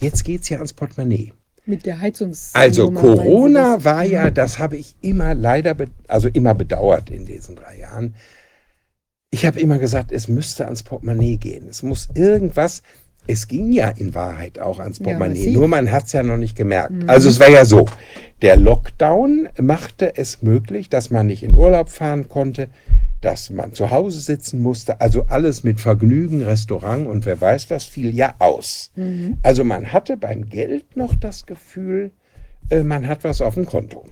jetzt 0.00 0.24
geht's 0.24 0.48
ja 0.48 0.58
ans 0.58 0.72
Portemonnaie. 0.72 1.32
Mit 1.64 1.84
der 1.84 2.00
Heizungs. 2.00 2.50
Also 2.54 2.92
Corona 2.92 3.82
war 3.84 4.04
ja, 4.04 4.30
das 4.30 4.58
habe 4.60 4.76
ich 4.76 4.94
immer 5.00 5.34
leider, 5.34 5.74
also 6.06 6.28
immer 6.28 6.54
bedauert 6.54 7.10
in 7.10 7.26
diesen 7.26 7.56
drei 7.56 7.78
Jahren. 7.78 8.14
Ich 9.30 9.44
habe 9.44 9.58
immer 9.58 9.78
gesagt, 9.78 10.12
es 10.12 10.28
müsste 10.28 10.64
ans 10.66 10.84
Portemonnaie 10.84 11.36
gehen. 11.36 11.66
Es 11.68 11.82
muss 11.82 12.08
irgendwas, 12.14 12.82
es 13.26 13.48
ging 13.48 13.72
ja 13.72 13.88
in 13.88 14.14
Wahrheit 14.14 14.60
auch 14.60 14.78
ans 14.78 14.98
Ja, 14.98 15.04
Portemonnaie, 15.04 15.38
massiv. 15.38 15.54
nur 15.54 15.66
man 15.66 15.90
hat 15.90 16.06
es 16.06 16.12
ja 16.12 16.22
noch 16.22 16.36
nicht 16.36 16.56
gemerkt. 16.56 16.92
Mhm. 16.92 17.10
Also 17.10 17.28
es 17.28 17.40
war 17.40 17.50
ja 17.50 17.64
so, 17.64 17.86
der 18.42 18.56
Lockdown 18.56 19.48
machte 19.60 20.16
es 20.16 20.42
möglich, 20.42 20.88
dass 20.88 21.10
man 21.10 21.26
nicht 21.26 21.42
in 21.42 21.56
Urlaub 21.56 21.88
fahren 21.88 22.28
konnte, 22.28 22.68
dass 23.20 23.50
man 23.50 23.72
zu 23.72 23.90
Hause 23.90 24.20
sitzen 24.20 24.60
musste, 24.60 25.00
also 25.00 25.26
alles 25.28 25.64
mit 25.64 25.80
Vergnügen, 25.80 26.42
Restaurant 26.42 27.06
und 27.06 27.26
wer 27.26 27.40
weiß 27.40 27.70
was 27.70 27.84
fiel 27.84 28.14
ja 28.14 28.34
aus. 28.38 28.90
Mhm. 28.96 29.38
Also 29.42 29.64
man 29.64 29.92
hatte 29.92 30.16
beim 30.16 30.48
Geld 30.48 30.96
noch 30.96 31.14
das 31.14 31.46
Gefühl, 31.46 32.12
äh, 32.70 32.82
man 32.82 33.06
hat 33.06 33.24
was 33.24 33.40
auf 33.40 33.54
dem 33.54 33.66
Konto. 33.66 34.04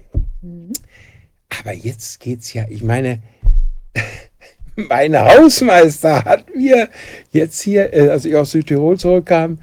Mhm. 0.42 0.72
Aber 1.60 1.72
jetzt 1.72 2.20
geht's 2.20 2.52
ja, 2.52 2.64
ich 2.68 2.82
meine, 2.82 3.22
mein 4.76 5.18
Hausmeister 5.18 6.24
hat 6.24 6.54
mir 6.54 6.88
jetzt 7.30 7.60
hier, 7.62 7.92
äh, 7.92 8.08
als 8.08 8.24
ich 8.24 8.34
aus 8.34 8.52
Südtirol 8.52 8.98
zurückkam, 8.98 9.58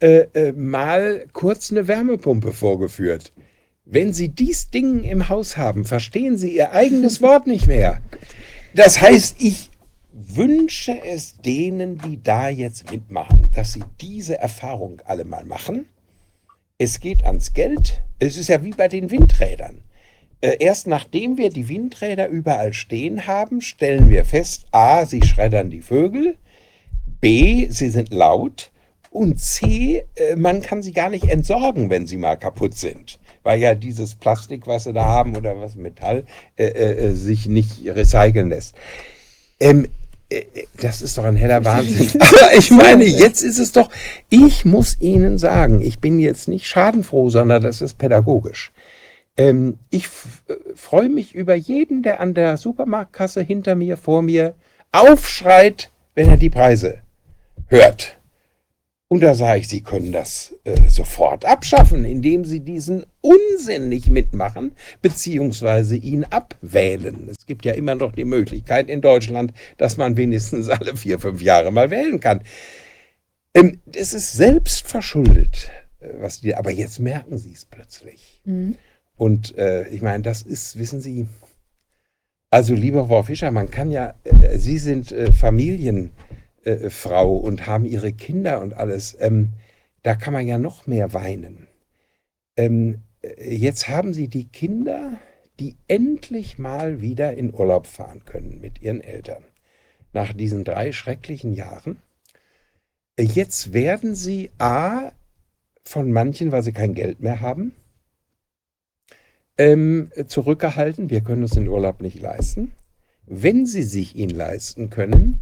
äh, 0.00 0.26
äh, 0.34 0.52
mal 0.52 1.24
kurz 1.32 1.70
eine 1.70 1.88
Wärmepumpe 1.88 2.52
vorgeführt. 2.52 3.32
Wenn 3.84 4.12
Sie 4.12 4.28
dies 4.28 4.68
Ding 4.70 5.04
im 5.04 5.28
Haus 5.28 5.56
haben, 5.56 5.84
verstehen 5.84 6.36
Sie 6.36 6.54
Ihr 6.56 6.72
eigenes 6.72 7.22
Wort 7.22 7.46
nicht 7.46 7.66
mehr. 7.66 8.00
Das 8.76 9.00
heißt, 9.00 9.36
ich 9.38 9.70
wünsche 10.12 11.02
es 11.02 11.38
denen, 11.38 11.96
die 11.96 12.22
da 12.22 12.50
jetzt 12.50 12.90
mitmachen, 12.90 13.48
dass 13.54 13.72
sie 13.72 13.82
diese 14.02 14.38
Erfahrung 14.38 15.00
alle 15.06 15.24
mal 15.24 15.46
machen. 15.46 15.86
Es 16.76 17.00
geht 17.00 17.24
ans 17.24 17.54
Geld. 17.54 18.02
Es 18.18 18.36
ist 18.36 18.50
ja 18.50 18.62
wie 18.62 18.72
bei 18.72 18.88
den 18.88 19.10
Windrädern. 19.10 19.80
Äh, 20.42 20.58
Erst 20.60 20.88
nachdem 20.88 21.38
wir 21.38 21.48
die 21.48 21.70
Windräder 21.70 22.28
überall 22.28 22.74
stehen 22.74 23.26
haben, 23.26 23.62
stellen 23.62 24.10
wir 24.10 24.26
fest, 24.26 24.66
a, 24.72 25.06
sie 25.06 25.22
schreddern 25.22 25.70
die 25.70 25.80
Vögel, 25.80 26.36
b, 27.22 27.68
sie 27.70 27.88
sind 27.88 28.12
laut 28.12 28.72
und 29.08 29.40
c, 29.40 30.04
äh, 30.16 30.36
man 30.36 30.60
kann 30.60 30.82
sie 30.82 30.92
gar 30.92 31.08
nicht 31.08 31.24
entsorgen, 31.24 31.88
wenn 31.88 32.06
sie 32.06 32.18
mal 32.18 32.36
kaputt 32.36 32.74
sind. 32.74 33.18
Weil 33.46 33.60
ja 33.60 33.76
dieses 33.76 34.16
Plastik, 34.16 34.66
was 34.66 34.84
sie 34.84 34.92
da 34.92 35.04
haben 35.04 35.36
oder 35.36 35.56
was 35.60 35.76
Metall, 35.76 36.24
äh, 36.56 36.66
äh, 36.66 37.06
äh, 37.06 37.12
sich 37.12 37.46
nicht 37.46 37.86
recyceln 37.86 38.48
lässt. 38.48 38.74
Ähm, 39.60 39.86
äh, 40.28 40.38
äh, 40.38 40.66
das 40.82 41.00
ist 41.00 41.16
doch 41.16 41.22
ein 41.22 41.36
heller 41.36 41.64
Wahnsinn. 41.64 42.10
Aber 42.20 42.56
ich 42.58 42.72
meine, 42.72 43.04
jetzt 43.04 43.42
ist 43.42 43.60
es 43.60 43.70
doch, 43.70 43.88
ich 44.30 44.64
muss 44.64 45.00
Ihnen 45.00 45.38
sagen, 45.38 45.80
ich 45.80 46.00
bin 46.00 46.18
jetzt 46.18 46.48
nicht 46.48 46.66
schadenfroh, 46.66 47.30
sondern 47.30 47.62
das 47.62 47.82
ist 47.82 47.98
pädagogisch. 47.98 48.72
Ähm, 49.36 49.78
ich 49.90 50.08
freue 50.74 51.08
mich 51.08 51.32
über 51.32 51.54
jeden, 51.54 52.02
der 52.02 52.18
an 52.18 52.34
der 52.34 52.56
Supermarktkasse 52.56 53.42
hinter 53.42 53.76
mir, 53.76 53.96
vor 53.96 54.22
mir 54.22 54.56
aufschreit, 54.90 55.92
wenn 56.16 56.30
er 56.30 56.36
die 56.36 56.50
Preise 56.50 56.98
hört. 57.68 58.15
Und 59.08 59.20
da 59.20 59.34
sage 59.34 59.60
ich, 59.60 59.68
Sie 59.68 59.82
können 59.82 60.10
das 60.10 60.52
äh, 60.64 60.88
sofort 60.88 61.44
abschaffen, 61.44 62.04
indem 62.04 62.44
Sie 62.44 62.60
diesen 62.60 63.06
Unsinn 63.20 63.88
nicht 63.88 64.08
mitmachen, 64.08 64.72
beziehungsweise 65.00 65.96
ihn 65.96 66.24
abwählen. 66.24 67.28
Es 67.30 67.46
gibt 67.46 67.64
ja 67.64 67.74
immer 67.74 67.94
noch 67.94 68.12
die 68.12 68.24
Möglichkeit 68.24 68.88
in 68.88 69.00
Deutschland, 69.00 69.52
dass 69.76 69.96
man 69.96 70.16
wenigstens 70.16 70.68
alle 70.68 70.96
vier, 70.96 71.20
fünf 71.20 71.40
Jahre 71.40 71.70
mal 71.70 71.90
wählen 71.90 72.18
kann. 72.18 72.40
Ähm, 73.54 73.80
es 73.94 74.12
ist 74.12 74.32
selbst 74.32 74.88
verschuldet, 74.88 75.70
äh, 76.00 76.08
was 76.18 76.40
die, 76.40 76.56
aber 76.56 76.72
jetzt 76.72 76.98
merken 76.98 77.38
Sie 77.38 77.52
es 77.52 77.64
plötzlich. 77.64 78.40
Mhm. 78.44 78.76
Und 79.16 79.56
äh, 79.56 79.86
ich 79.88 80.02
meine, 80.02 80.24
das 80.24 80.42
ist, 80.42 80.78
wissen 80.78 81.00
Sie, 81.00 81.28
also 82.50 82.74
lieber 82.74 83.06
Frau 83.06 83.22
Fischer, 83.22 83.52
man 83.52 83.70
kann 83.70 83.92
ja, 83.92 84.14
äh, 84.24 84.58
Sie 84.58 84.78
sind 84.78 85.12
äh, 85.12 85.30
Familienfrau 85.30 86.10
äh, 86.66 86.90
Frau 86.90 87.36
und 87.36 87.66
haben 87.66 87.86
Ihre 87.86 88.12
Kinder 88.12 88.60
und 88.60 88.74
alles. 88.74 89.16
Ähm, 89.20 89.50
da 90.02 90.14
kann 90.14 90.32
man 90.32 90.46
ja 90.46 90.58
noch 90.58 90.86
mehr 90.86 91.14
weinen. 91.14 91.68
Ähm, 92.56 93.02
äh, 93.22 93.54
jetzt 93.54 93.88
haben 93.88 94.12
Sie 94.12 94.28
die 94.28 94.48
Kinder, 94.48 95.18
die 95.60 95.76
endlich 95.88 96.58
mal 96.58 97.00
wieder 97.00 97.34
in 97.34 97.54
Urlaub 97.54 97.86
fahren 97.86 98.24
können 98.24 98.60
mit 98.60 98.82
ihren 98.82 99.00
Eltern. 99.00 99.44
Nach 100.12 100.32
diesen 100.32 100.64
drei 100.64 100.92
schrecklichen 100.92 101.54
Jahren. 101.54 102.02
Äh, 103.16 103.22
Jetzt 103.22 103.72
werden 103.72 104.14
sie 104.14 104.50
A 104.58 105.12
von 105.84 106.12
manchen, 106.12 106.52
weil 106.52 106.62
sie 106.62 106.72
kein 106.72 106.94
Geld 106.94 107.20
mehr 107.20 107.40
haben, 107.40 107.72
ähm, 109.56 110.10
zurückgehalten. 110.26 111.10
Wir 111.10 111.20
können 111.22 111.42
uns 111.42 111.52
den 111.52 111.68
Urlaub 111.68 112.02
nicht 112.02 112.20
leisten. 112.20 112.72
Wenn 113.24 113.66
sie 113.66 113.84
sich 113.84 114.16
ihn 114.16 114.30
leisten 114.30 114.90
können, 114.90 115.40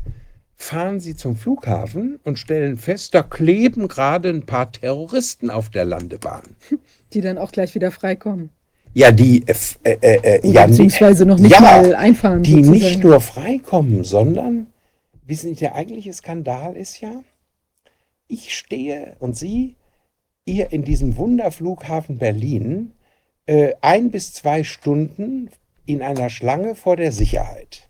fahren 0.57 1.01
sie 1.01 1.17
zum 1.17 1.37
Flughafen 1.37 2.21
und 2.25 2.39
stellen 2.39 2.77
fest, 2.79 3.15
da 3.15 3.23
kleben 3.23 3.89
gerade 3.89 4.31
ein 4.31 4.47
paar 4.47 4.71
Terroristen 4.73 5.51
auf 5.51 5.69
der 5.71 5.85
Landebahn. 5.85 6.43
Die 7.13 7.21
dann 7.21 7.39
auch 7.39 7.53
gleich 7.53 7.75
wieder 7.75 7.91
freikommen. 7.91 8.51
Ja, 8.97 9.11
die, 9.11 9.43
äh, 9.47 9.51
f- 9.51 9.79
äh, 9.83 9.93
äh, 10.01 10.39
Oder 10.41 10.49
ja, 10.53 10.67
nicht, 10.67 10.71
beziehungsweise 10.79 11.27
noch 11.27 11.39
nicht 11.39 11.51
ja, 11.53 11.61
mal 11.61 11.95
einfahren. 11.97 12.43
die 12.45 12.55
nicht 12.57 12.67
sozusagen. 12.83 13.01
nur 13.09 13.21
freikommen, 13.21 14.05
sondern, 14.05 14.69
wissen 15.27 15.51
Sie, 15.51 15.57
der 15.61 15.75
eigentliche 15.75 16.13
Skandal 16.13 16.77
ist 16.77 17.01
ja, 17.01 17.11
ich 18.29 18.55
stehe 18.57 19.17
und 19.19 19.37
Sie, 19.37 19.75
ihr 20.45 20.71
in 20.73 20.85
diesem 20.85 21.17
Wunderflughafen 21.17 22.19
Berlin, 22.19 22.93
äh, 23.47 23.75
ein 23.81 24.11
bis 24.13 24.33
zwei 24.33 24.63
Stunden 24.63 25.51
in 25.87 26.01
einer 26.01 26.31
Schlange 26.31 26.75
vor 26.77 26.97
der 26.97 27.11
Sicherheit. 27.13 27.89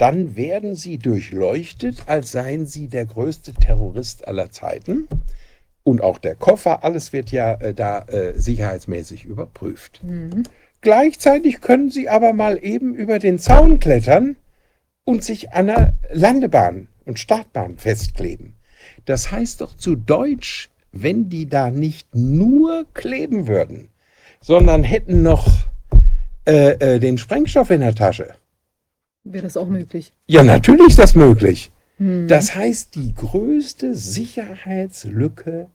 Dann 0.00 0.34
werden 0.34 0.76
Sie 0.76 0.96
durchleuchtet, 0.96 2.04
als 2.06 2.32
seien 2.32 2.64
Sie 2.64 2.88
der 2.88 3.04
größte 3.04 3.52
Terrorist 3.52 4.26
aller 4.26 4.50
Zeiten. 4.50 5.06
Und 5.82 6.02
auch 6.02 6.16
der 6.16 6.36
Koffer, 6.36 6.84
alles 6.84 7.12
wird 7.12 7.30
ja 7.32 7.52
äh, 7.56 7.74
da 7.74 8.06
äh, 8.06 8.32
sicherheitsmäßig 8.34 9.26
überprüft. 9.26 10.02
Mhm. 10.02 10.44
Gleichzeitig 10.80 11.60
können 11.60 11.90
Sie 11.90 12.08
aber 12.08 12.32
mal 12.32 12.58
eben 12.62 12.94
über 12.94 13.18
den 13.18 13.38
Zaun 13.38 13.78
klettern 13.78 14.36
und 15.04 15.22
sich 15.22 15.52
an 15.52 15.66
der 15.66 15.92
Landebahn 16.10 16.88
und 17.04 17.18
Startbahn 17.18 17.76
festkleben. 17.76 18.54
Das 19.04 19.30
heißt 19.30 19.60
doch 19.60 19.76
zu 19.76 19.96
Deutsch, 19.96 20.70
wenn 20.92 21.28
die 21.28 21.46
da 21.46 21.70
nicht 21.70 22.14
nur 22.14 22.86
kleben 22.94 23.46
würden, 23.46 23.90
sondern 24.40 24.82
hätten 24.82 25.20
noch 25.20 25.46
äh, 26.46 26.70
äh, 26.94 26.98
den 27.00 27.18
Sprengstoff 27.18 27.68
in 27.68 27.82
der 27.82 27.94
Tasche. 27.94 28.39
Wäre 29.24 29.44
das 29.44 29.56
auch 29.56 29.68
möglich. 29.68 30.12
Ja, 30.26 30.42
natürlich 30.42 30.88
ist 30.88 30.98
das 30.98 31.14
möglich. 31.14 31.70
Mhm. 31.98 32.28
Das 32.28 32.54
heißt, 32.54 32.94
die 32.94 33.14
größte 33.14 33.94
Sicherheitslücke 33.94 35.68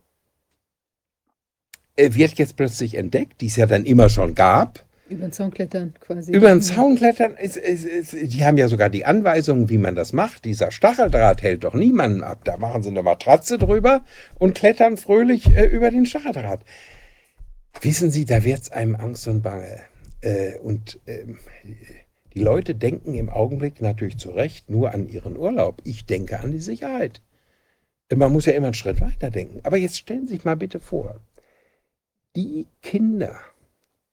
äh, 1.96 2.14
wird 2.14 2.34
jetzt 2.34 2.56
plötzlich 2.56 2.96
entdeckt, 2.96 3.42
die 3.42 3.48
es 3.48 3.56
ja 3.56 3.68
dann 3.68 3.86
immer 3.86 4.10
schon 4.10 4.36
gab. 4.36 4.84
Über 5.08 5.28
den 5.28 5.32
Zaun 5.32 5.52
klettern 5.52 5.94
quasi. 6.00 6.32
Über 6.32 6.50
den. 6.50 6.64
Zaun 6.64 6.96
klettern, 6.96 7.36
ist, 7.38 7.58
ist, 7.58 7.86
ist, 7.86 8.14
die 8.14 8.44
haben 8.44 8.58
ja 8.58 8.68
sogar 8.68 8.90
die 8.90 9.06
Anweisungen, 9.06 9.70
wie 9.70 9.78
man 9.78 9.94
das 9.94 10.14
macht. 10.14 10.46
Dieser 10.46 10.72
Stacheldraht 10.72 11.44
hält 11.44 11.64
doch 11.64 11.76
niemanden 11.76 12.24
ab. 12.24 12.40
Da 12.44 12.58
machen 12.58 12.82
sie 12.82 12.90
eine 12.90 13.04
Matratze 13.04 13.60
drüber 13.60 14.02
und 14.40 14.56
klettern 14.56 14.98
fröhlich 14.98 15.56
äh, 15.56 15.66
über 15.68 15.92
den 15.92 16.08
Stacheldraht. 16.08 16.62
Wissen 17.82 18.10
Sie, 18.10 18.26
da 18.26 18.44
wird 18.44 18.64
es 18.64 18.72
einem 18.72 18.96
Angst 18.96 19.28
und 19.28 19.44
Bange. 19.44 19.82
Äh, 20.22 20.58
und 20.58 21.00
ähm, 21.06 21.38
die 22.36 22.44
Leute 22.44 22.76
denken 22.76 23.16
im 23.16 23.30
Augenblick 23.30 23.82
natürlich 23.82 24.18
zu 24.18 24.30
Recht 24.30 24.70
nur 24.70 24.94
an 24.94 25.08
ihren 25.08 25.38
Urlaub. 25.38 25.82
Ich 25.86 26.06
denke 26.06 26.40
an 26.42 26.52
die 26.52 26.60
Sicherheit. 26.60 27.22
Man 28.14 28.32
muss 28.32 28.46
ja 28.46 28.54
immer 28.54 28.68
einen 28.68 28.74
Schritt 28.74 29.02
weiter 29.02 29.32
denken. 29.32 29.62
Aber 29.64 29.78
jetzt 29.78 29.98
stellen 29.98 30.28
Sie 30.28 30.36
sich 30.36 30.46
mal 30.46 30.58
bitte 30.58 30.80
vor, 30.80 31.22
die 32.36 32.68
Kinder, 32.82 33.40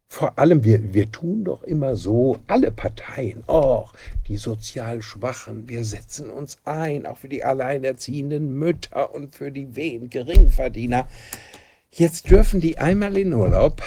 vor 0.08 0.38
allem, 0.38 0.62
wir, 0.62 0.94
wir 0.94 1.10
tun 1.10 1.44
doch 1.44 1.62
immer 1.64 1.96
so, 1.96 2.38
alle 2.46 2.70
Parteien, 2.70 3.42
oh, 3.48 3.86
die 4.28 4.36
sozial 4.36 5.02
Schwachen, 5.02 5.68
wir 5.68 5.84
setzen 5.84 6.30
uns 6.30 6.58
ein, 6.64 7.06
auch 7.06 7.18
für 7.18 7.28
die 7.28 7.44
alleinerziehenden 7.44 8.54
Mütter 8.54 9.12
und 9.12 9.34
für 9.34 9.50
die 9.50 9.74
wen 9.74 10.08
Geringverdiener. 10.08 11.08
Jetzt 11.90 12.30
dürfen 12.30 12.60
die 12.60 12.78
einmal 12.78 13.18
in 13.18 13.34
Urlaub, 13.34 13.82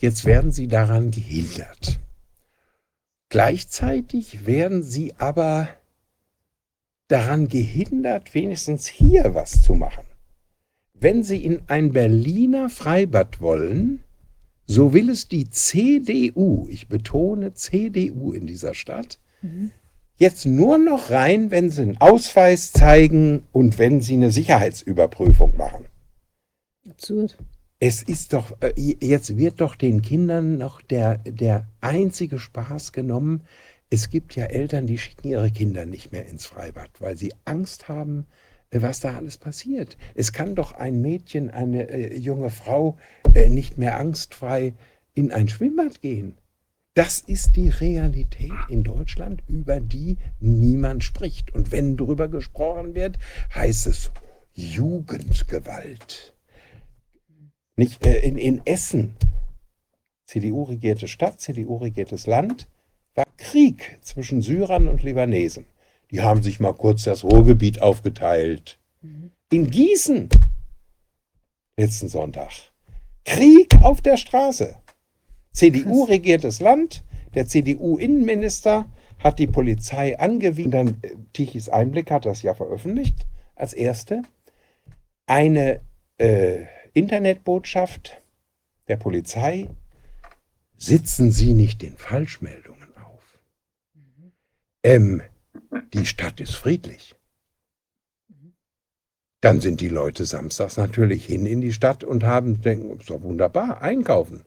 jetzt 0.00 0.24
werden 0.24 0.50
sie 0.50 0.66
daran 0.66 1.10
gehindert. 1.10 2.00
Gleichzeitig 3.30 4.44
werden 4.44 4.82
sie 4.82 5.14
aber 5.16 5.68
daran 7.08 7.48
gehindert, 7.48 8.34
wenigstens 8.34 8.86
hier 8.86 9.34
was 9.34 9.62
zu 9.62 9.74
machen. 9.74 10.04
Wenn 10.94 11.22
sie 11.22 11.42
in 11.44 11.62
ein 11.68 11.92
Berliner 11.92 12.68
Freibad 12.68 13.40
wollen, 13.40 14.02
so 14.66 14.92
will 14.92 15.08
es 15.10 15.28
die 15.28 15.48
CDU, 15.48 16.66
ich 16.68 16.88
betone 16.88 17.54
CDU 17.54 18.32
in 18.32 18.46
dieser 18.46 18.74
Stadt, 18.74 19.18
Mhm. 19.42 19.70
jetzt 20.16 20.44
nur 20.44 20.76
noch 20.78 21.10
rein, 21.10 21.50
wenn 21.50 21.70
sie 21.70 21.82
einen 21.82 22.00
Ausweis 22.00 22.72
zeigen 22.72 23.44
und 23.52 23.78
wenn 23.78 24.00
sie 24.00 24.14
eine 24.14 24.30
Sicherheitsüberprüfung 24.32 25.56
machen. 25.56 25.86
Absurd. 26.88 27.38
Es 27.82 28.02
ist 28.02 28.34
doch, 28.34 28.52
äh, 28.60 28.74
jetzt 28.76 29.38
wird 29.38 29.62
doch 29.62 29.74
den 29.74 30.02
Kindern 30.02 30.58
noch 30.58 30.82
der, 30.82 31.16
der 31.16 31.66
einzige 31.80 32.38
Spaß 32.38 32.92
genommen. 32.92 33.44
Es 33.88 34.10
gibt 34.10 34.36
ja 34.36 34.44
Eltern, 34.44 34.86
die 34.86 34.98
schicken 34.98 35.28
ihre 35.28 35.50
Kinder 35.50 35.86
nicht 35.86 36.12
mehr 36.12 36.26
ins 36.26 36.44
Freibad, 36.44 36.90
weil 36.98 37.16
sie 37.16 37.32
Angst 37.46 37.88
haben, 37.88 38.26
äh, 38.68 38.82
was 38.82 39.00
da 39.00 39.16
alles 39.16 39.38
passiert. 39.38 39.96
Es 40.14 40.34
kann 40.34 40.54
doch 40.54 40.72
ein 40.72 41.00
Mädchen, 41.00 41.48
eine 41.48 41.88
äh, 41.88 42.18
junge 42.18 42.50
Frau 42.50 42.98
äh, 43.34 43.48
nicht 43.48 43.78
mehr 43.78 43.98
angstfrei 43.98 44.74
in 45.14 45.32
ein 45.32 45.48
Schwimmbad 45.48 46.02
gehen. 46.02 46.36
Das 46.92 47.20
ist 47.20 47.56
die 47.56 47.70
Realität 47.70 48.52
in 48.68 48.84
Deutschland, 48.84 49.42
über 49.48 49.80
die 49.80 50.18
niemand 50.38 51.02
spricht. 51.02 51.54
Und 51.54 51.72
wenn 51.72 51.96
darüber 51.96 52.28
gesprochen 52.28 52.94
wird, 52.94 53.18
heißt 53.54 53.86
es 53.86 54.10
Jugendgewalt. 54.52 56.34
Nicht, 57.80 58.04
äh, 58.04 58.18
in, 58.18 58.36
in 58.36 58.60
Essen, 58.66 59.16
CDU-regierte 60.26 61.08
Stadt, 61.08 61.40
CDU-regiertes 61.40 62.26
Land, 62.26 62.68
war 63.14 63.24
Krieg 63.38 63.98
zwischen 64.02 64.42
Syrern 64.42 64.86
und 64.86 65.02
Libanesen. 65.02 65.64
Die 66.10 66.20
haben 66.20 66.42
sich 66.42 66.60
mal 66.60 66.74
kurz 66.74 67.04
das 67.04 67.24
Ruhrgebiet 67.24 67.80
aufgeteilt. 67.80 68.78
In 69.50 69.70
Gießen, 69.70 70.28
letzten 71.78 72.10
Sonntag, 72.10 72.50
Krieg 73.24 73.74
auf 73.80 74.02
der 74.02 74.18
Straße. 74.18 74.76
CDU-regiertes 75.54 76.60
Land, 76.60 77.02
der 77.32 77.46
CDU-Innenminister 77.46 78.84
hat 79.20 79.38
die 79.38 79.46
Polizei 79.46 80.18
angewiesen, 80.18 80.70
dann 80.70 80.88
äh, 81.00 81.14
Tichys 81.32 81.70
Einblick 81.70 82.10
hat 82.10 82.26
das 82.26 82.42
ja 82.42 82.54
veröffentlicht. 82.54 83.26
Als 83.54 83.72
erste, 83.72 84.20
eine 85.24 85.80
äh, 86.18 86.66
Internetbotschaft 86.92 88.20
der 88.88 88.96
Polizei, 88.96 89.68
sitzen 90.76 91.30
Sie 91.30 91.54
nicht 91.54 91.82
den 91.82 91.96
Falschmeldungen 91.96 92.96
auf. 92.96 93.38
Ähm, 94.82 95.22
die 95.92 96.06
Stadt 96.06 96.40
ist 96.40 96.54
friedlich. 96.54 97.14
Dann 99.40 99.60
sind 99.60 99.80
die 99.80 99.88
Leute 99.88 100.26
samstags 100.26 100.76
natürlich 100.76 101.24
hin 101.24 101.46
in 101.46 101.60
die 101.60 101.72
Stadt 101.72 102.04
und 102.04 102.24
haben, 102.24 102.60
denken, 102.60 102.98
doch 103.06 103.22
wunderbar, 103.22 103.80
einkaufen. 103.80 104.44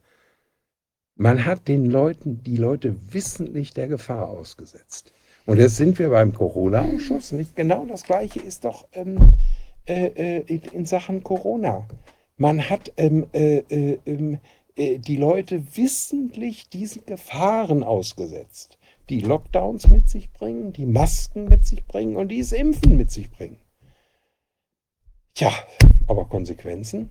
Man 1.15 1.45
hat 1.45 1.67
den 1.67 1.85
Leuten, 1.85 2.43
die 2.43 2.57
Leute 2.57 2.95
wissentlich 3.11 3.73
der 3.73 3.87
Gefahr 3.87 4.27
ausgesetzt. 4.29 5.13
Und 5.45 5.57
jetzt 5.57 5.77
sind 5.77 5.99
wir 5.99 6.09
beim 6.09 6.33
Corona-Ausschuss. 6.33 7.31
Nicht 7.31 7.55
genau 7.55 7.85
das 7.85 8.03
Gleiche 8.03 8.39
ist 8.39 8.65
doch 8.65 8.87
ähm, 8.93 9.17
äh, 9.85 10.05
äh, 10.07 10.43
in, 10.47 10.61
in 10.61 10.85
Sachen 10.85 11.23
Corona. 11.23 11.87
Man 12.37 12.69
hat 12.69 12.91
ähm, 12.97 13.27
äh, 13.33 13.57
äh, 13.57 13.99
ähm, 14.05 14.39
äh, 14.75 14.97
die 14.97 15.17
Leute 15.17 15.77
wissentlich 15.77 16.69
diesen 16.69 17.05
Gefahren 17.05 17.83
ausgesetzt, 17.83 18.79
die 19.09 19.21
Lockdowns 19.21 19.87
mit 19.87 20.09
sich 20.09 20.31
bringen, 20.31 20.73
die 20.73 20.85
Masken 20.85 21.47
mit 21.47 21.65
sich 21.65 21.85
bringen 21.85 22.15
und 22.15 22.29
die 22.29 22.39
das 22.39 22.51
Impfen 22.51 22.97
mit 22.97 23.11
sich 23.11 23.29
bringen. 23.29 23.57
Tja, 25.35 25.51
aber 26.07 26.25
Konsequenzen? 26.25 27.09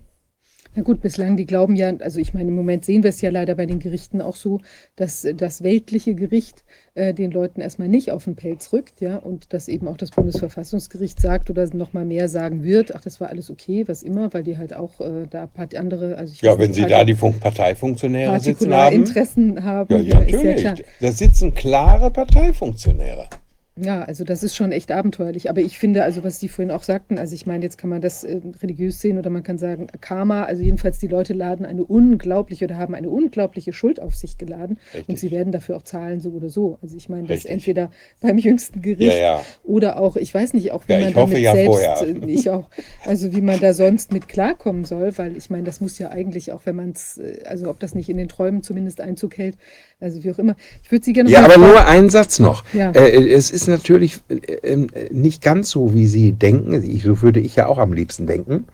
Na 0.75 0.81
gut, 0.81 1.01
bislang, 1.01 1.37
die 1.37 1.45
glauben 1.45 1.75
ja, 1.75 1.93
also 1.99 2.19
ich 2.19 2.33
meine, 2.33 2.49
im 2.49 2.55
Moment 2.55 2.83
sehen 2.83 3.03
wir 3.03 3.09
es 3.09 3.21
ja 3.21 3.29
leider 3.29 3.53
bei 3.53 3.65
den 3.67 3.79
Gerichten 3.79 4.21
auch 4.21 4.35
so, 4.35 4.59
dass 4.95 5.23
äh, 5.23 5.35
das 5.35 5.61
weltliche 5.61 6.15
Gericht 6.15 6.63
äh, 6.95 7.13
den 7.13 7.29
Leuten 7.31 7.61
erstmal 7.61 7.87
nicht 7.87 8.11
auf 8.11 8.23
den 8.23 8.35
Pelz 8.35 8.73
rückt, 8.73 8.99
ja, 8.99 9.17
und 9.17 9.53
dass 9.53 9.67
eben 9.67 9.87
auch 9.87 9.97
das 9.97 10.09
Bundesverfassungsgericht 10.11 11.19
sagt 11.21 11.49
oder 11.51 11.67
noch 11.75 11.93
mal 11.93 12.05
mehr 12.05 12.27
sagen 12.27 12.63
wird, 12.63 12.95
ach, 12.95 13.01
das 13.01 13.21
war 13.21 13.29
alles 13.29 13.51
okay, 13.51 13.83
was 13.87 14.01
immer, 14.03 14.33
weil 14.33 14.43
die 14.43 14.57
halt 14.57 14.73
auch 14.75 14.99
äh, 14.99 15.27
da 15.29 15.45
part 15.45 15.75
andere, 15.75 16.17
also 16.17 16.33
ich 16.33 16.41
Ja, 16.41 16.57
wenn 16.57 16.71
nicht, 16.71 16.79
Sie 16.79 16.85
da 16.87 17.03
die 17.03 17.15
Fun- 17.15 17.39
Parteifunktionäre 17.39 18.39
sitzen 18.39 18.73
haben. 18.73 19.05
Partikularinteressen 19.05 19.63
haben, 19.63 19.93
Ja, 19.95 20.01
ja, 20.01 20.13
ja 20.13 20.19
natürlich. 20.31 20.61
klar. 20.61 20.75
da 21.01 21.11
sitzen 21.11 21.53
klare 21.53 22.09
Parteifunktionäre. 22.09 23.27
Ja, 23.75 24.03
also 24.03 24.23
das 24.23 24.43
ist 24.43 24.55
schon 24.55 24.71
echt 24.71 24.91
abenteuerlich. 24.91 25.49
Aber 25.49 25.59
ich 25.61 25.79
finde, 25.79 26.03
also 26.03 26.23
was 26.23 26.39
Sie 26.39 26.47
vorhin 26.47 26.69
auch 26.69 26.83
sagten, 26.83 27.17
also 27.17 27.33
ich 27.33 27.47
meine, 27.47 27.63
jetzt 27.63 27.79
kann 27.79 27.89
man 27.89 28.01
das 28.01 28.23
äh, 28.23 28.39
religiös 28.61 29.01
sehen 29.01 29.17
oder 29.17 29.31
man 29.31 29.41
kann 29.41 29.57
sagen 29.57 29.87
Karma. 29.99 30.43
Also 30.43 30.61
jedenfalls 30.61 30.99
die 30.99 31.07
Leute 31.07 31.33
laden 31.33 31.65
eine 31.65 31.83
unglaubliche 31.83 32.65
oder 32.65 32.77
haben 32.77 32.93
eine 32.93 33.09
unglaubliche 33.09 33.73
Schuld 33.73 33.99
auf 33.99 34.13
sich 34.13 34.37
geladen 34.37 34.77
und 34.93 34.93
Richtig. 34.93 35.19
sie 35.21 35.31
werden 35.31 35.51
dafür 35.51 35.77
auch 35.77 35.81
zahlen, 35.81 36.19
so 36.19 36.29
oder 36.29 36.49
so. 36.49 36.77
Also 36.83 36.95
ich 36.97 37.09
meine, 37.09 37.27
das 37.27 37.45
Richtig. 37.45 37.51
entweder 37.51 37.89
beim 38.19 38.37
jüngsten 38.37 38.79
Ja, 38.79 38.83
Gericht 38.83 39.17
ja. 39.19 39.41
oder 39.63 39.97
auch, 39.97 40.17
ich 40.17 40.31
weiß 40.31 40.53
nicht, 40.53 40.71
auch 40.71 40.87
wie 40.87 40.93
Ja, 40.93 40.99
man 40.99 41.13
damit 41.15 41.39
ja 41.39 41.53
selbst, 41.53 42.01
äh, 42.03 42.13
ich 42.27 42.51
auch, 42.51 42.69
also 43.07 43.33
wie 43.33 43.41
man 43.41 43.59
da 43.59 43.73
sonst 43.73 44.11
mit 44.13 44.27
klarkommen 44.27 44.85
soll, 44.85 45.17
weil 45.17 45.35
ich 45.35 45.49
meine, 45.49 45.63
das 45.63 45.81
muss 45.81 45.97
ja 45.97 46.11
eigentlich 46.11 46.51
auch, 46.51 46.61
wenn 46.65 46.75
man 46.75 46.91
es, 46.91 47.19
also 47.45 47.71
ob 47.71 47.79
das 47.79 47.95
nicht 47.95 48.09
in 48.09 48.17
den 48.17 48.27
Träumen 48.27 48.61
zumindest 48.61 49.01
Einzug 49.01 49.35
hält, 49.39 49.57
also 49.99 50.23
wie 50.23 50.31
auch 50.31 50.39
immer. 50.39 50.55
Ich 50.83 50.91
würde 50.91 51.05
Sie 51.05 51.13
gerne 51.13 51.29
Ja, 51.29 51.39
aber 51.39 51.53
fragen- 51.53 51.67
nur 51.67 51.85
ein 51.85 52.09
Satz 52.09 52.39
noch. 52.39 52.63
Ja. 52.73 52.91
Äh, 52.91 53.31
es 53.31 53.51
ist 53.51 53.67
natürlich 53.67 54.19
äh, 54.29 54.35
äh, 54.35 55.09
nicht 55.13 55.41
ganz 55.41 55.69
so, 55.69 55.93
wie 55.93 56.07
Sie 56.07 56.33
denken. 56.33 56.73
Ich, 56.83 57.03
so 57.03 57.21
würde 57.21 57.39
ich 57.39 57.55
ja 57.55 57.67
auch 57.67 57.77
am 57.77 57.93
liebsten 57.93 58.27
denken. 58.27 58.67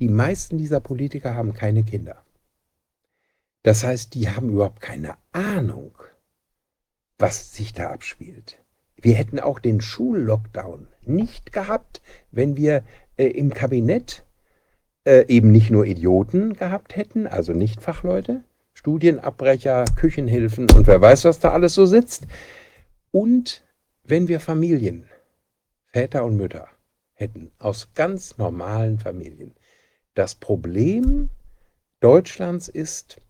Die 0.00 0.08
meisten 0.08 0.58
dieser 0.58 0.80
Politiker 0.80 1.34
haben 1.34 1.54
keine 1.54 1.84
Kinder. 1.84 2.16
Das 3.62 3.84
heißt, 3.84 4.14
die 4.14 4.28
haben 4.28 4.50
überhaupt 4.50 4.80
keine 4.80 5.14
Ahnung, 5.32 5.92
was 7.18 7.54
sich 7.54 7.72
da 7.72 7.90
abspielt. 7.90 8.58
Wir 9.00 9.14
hätten 9.14 9.38
auch 9.40 9.58
den 9.58 9.80
Schullockdown 9.80 10.88
nicht 11.02 11.52
gehabt, 11.52 12.02
wenn 12.30 12.56
wir 12.56 12.82
äh, 13.16 13.26
im 13.26 13.54
Kabinett 13.54 14.24
äh, 15.06 15.26
eben 15.28 15.52
nicht 15.52 15.70
nur 15.70 15.86
Idioten 15.86 16.54
gehabt 16.54 16.96
hätten, 16.96 17.26
also 17.26 17.52
nicht 17.52 17.80
Fachleute, 17.82 18.42
Studienabbrecher, 18.84 19.86
Küchenhilfen 19.96 20.70
und 20.72 20.86
wer 20.86 21.00
weiß, 21.00 21.24
was 21.24 21.40
da 21.40 21.52
alles 21.52 21.72
so 21.72 21.86
sitzt. 21.86 22.26
Und 23.12 23.64
wenn 24.02 24.28
wir 24.28 24.40
Familien, 24.40 25.08
Väter 25.86 26.22
und 26.22 26.36
Mütter 26.36 26.68
hätten, 27.14 27.50
aus 27.58 27.88
ganz 27.94 28.36
normalen 28.36 28.98
Familien. 28.98 29.54
Das 30.12 30.34
Problem 30.34 31.30
Deutschlands 32.00 32.68
ist 32.68 33.22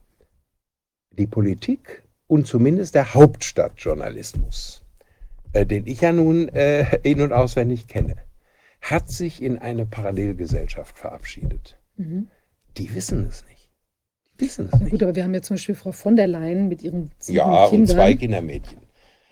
die 1.11 1.29
Politik 1.29 2.03
und 2.27 2.49
zumindest 2.49 2.97
der 2.97 3.15
Hauptstadtjournalismus, 3.15 4.83
äh, 5.53 5.65
den 5.65 5.87
ich 5.87 6.01
ja 6.01 6.11
nun 6.11 6.49
äh, 6.49 6.99
in- 7.05 7.21
und 7.21 7.33
auswendig 7.33 7.87
kenne, 7.87 8.17
hat 8.81 9.09
sich 9.09 9.41
in 9.41 9.61
eine 9.61 9.87
Parallelgesellschaft 9.87 10.99
verabschiedet. 10.99 11.79
Mhm. 11.97 12.27
Die 12.77 12.93
wissen 12.93 13.29
es 13.29 13.45
nicht. 13.45 13.54
Wissen 14.39 14.69
es 14.73 14.81
nicht. 14.81 14.91
gut, 14.91 15.03
aber 15.03 15.15
wir 15.15 15.23
haben 15.25 15.35
ja 15.35 15.43
zum 15.43 15.55
Beispiel 15.55 15.75
Frau 15.75 15.93
von 15.93 16.17
der 16.17 16.27
Leyen 16.27 16.69
mit 16.69 16.83
ihren 16.83 17.11
sieben 17.19 17.37
Ja, 17.39 17.65
und 17.65 17.71
Kindern. 17.71 17.97
zwei 17.97 18.15
Kindermädchen. 18.15 18.79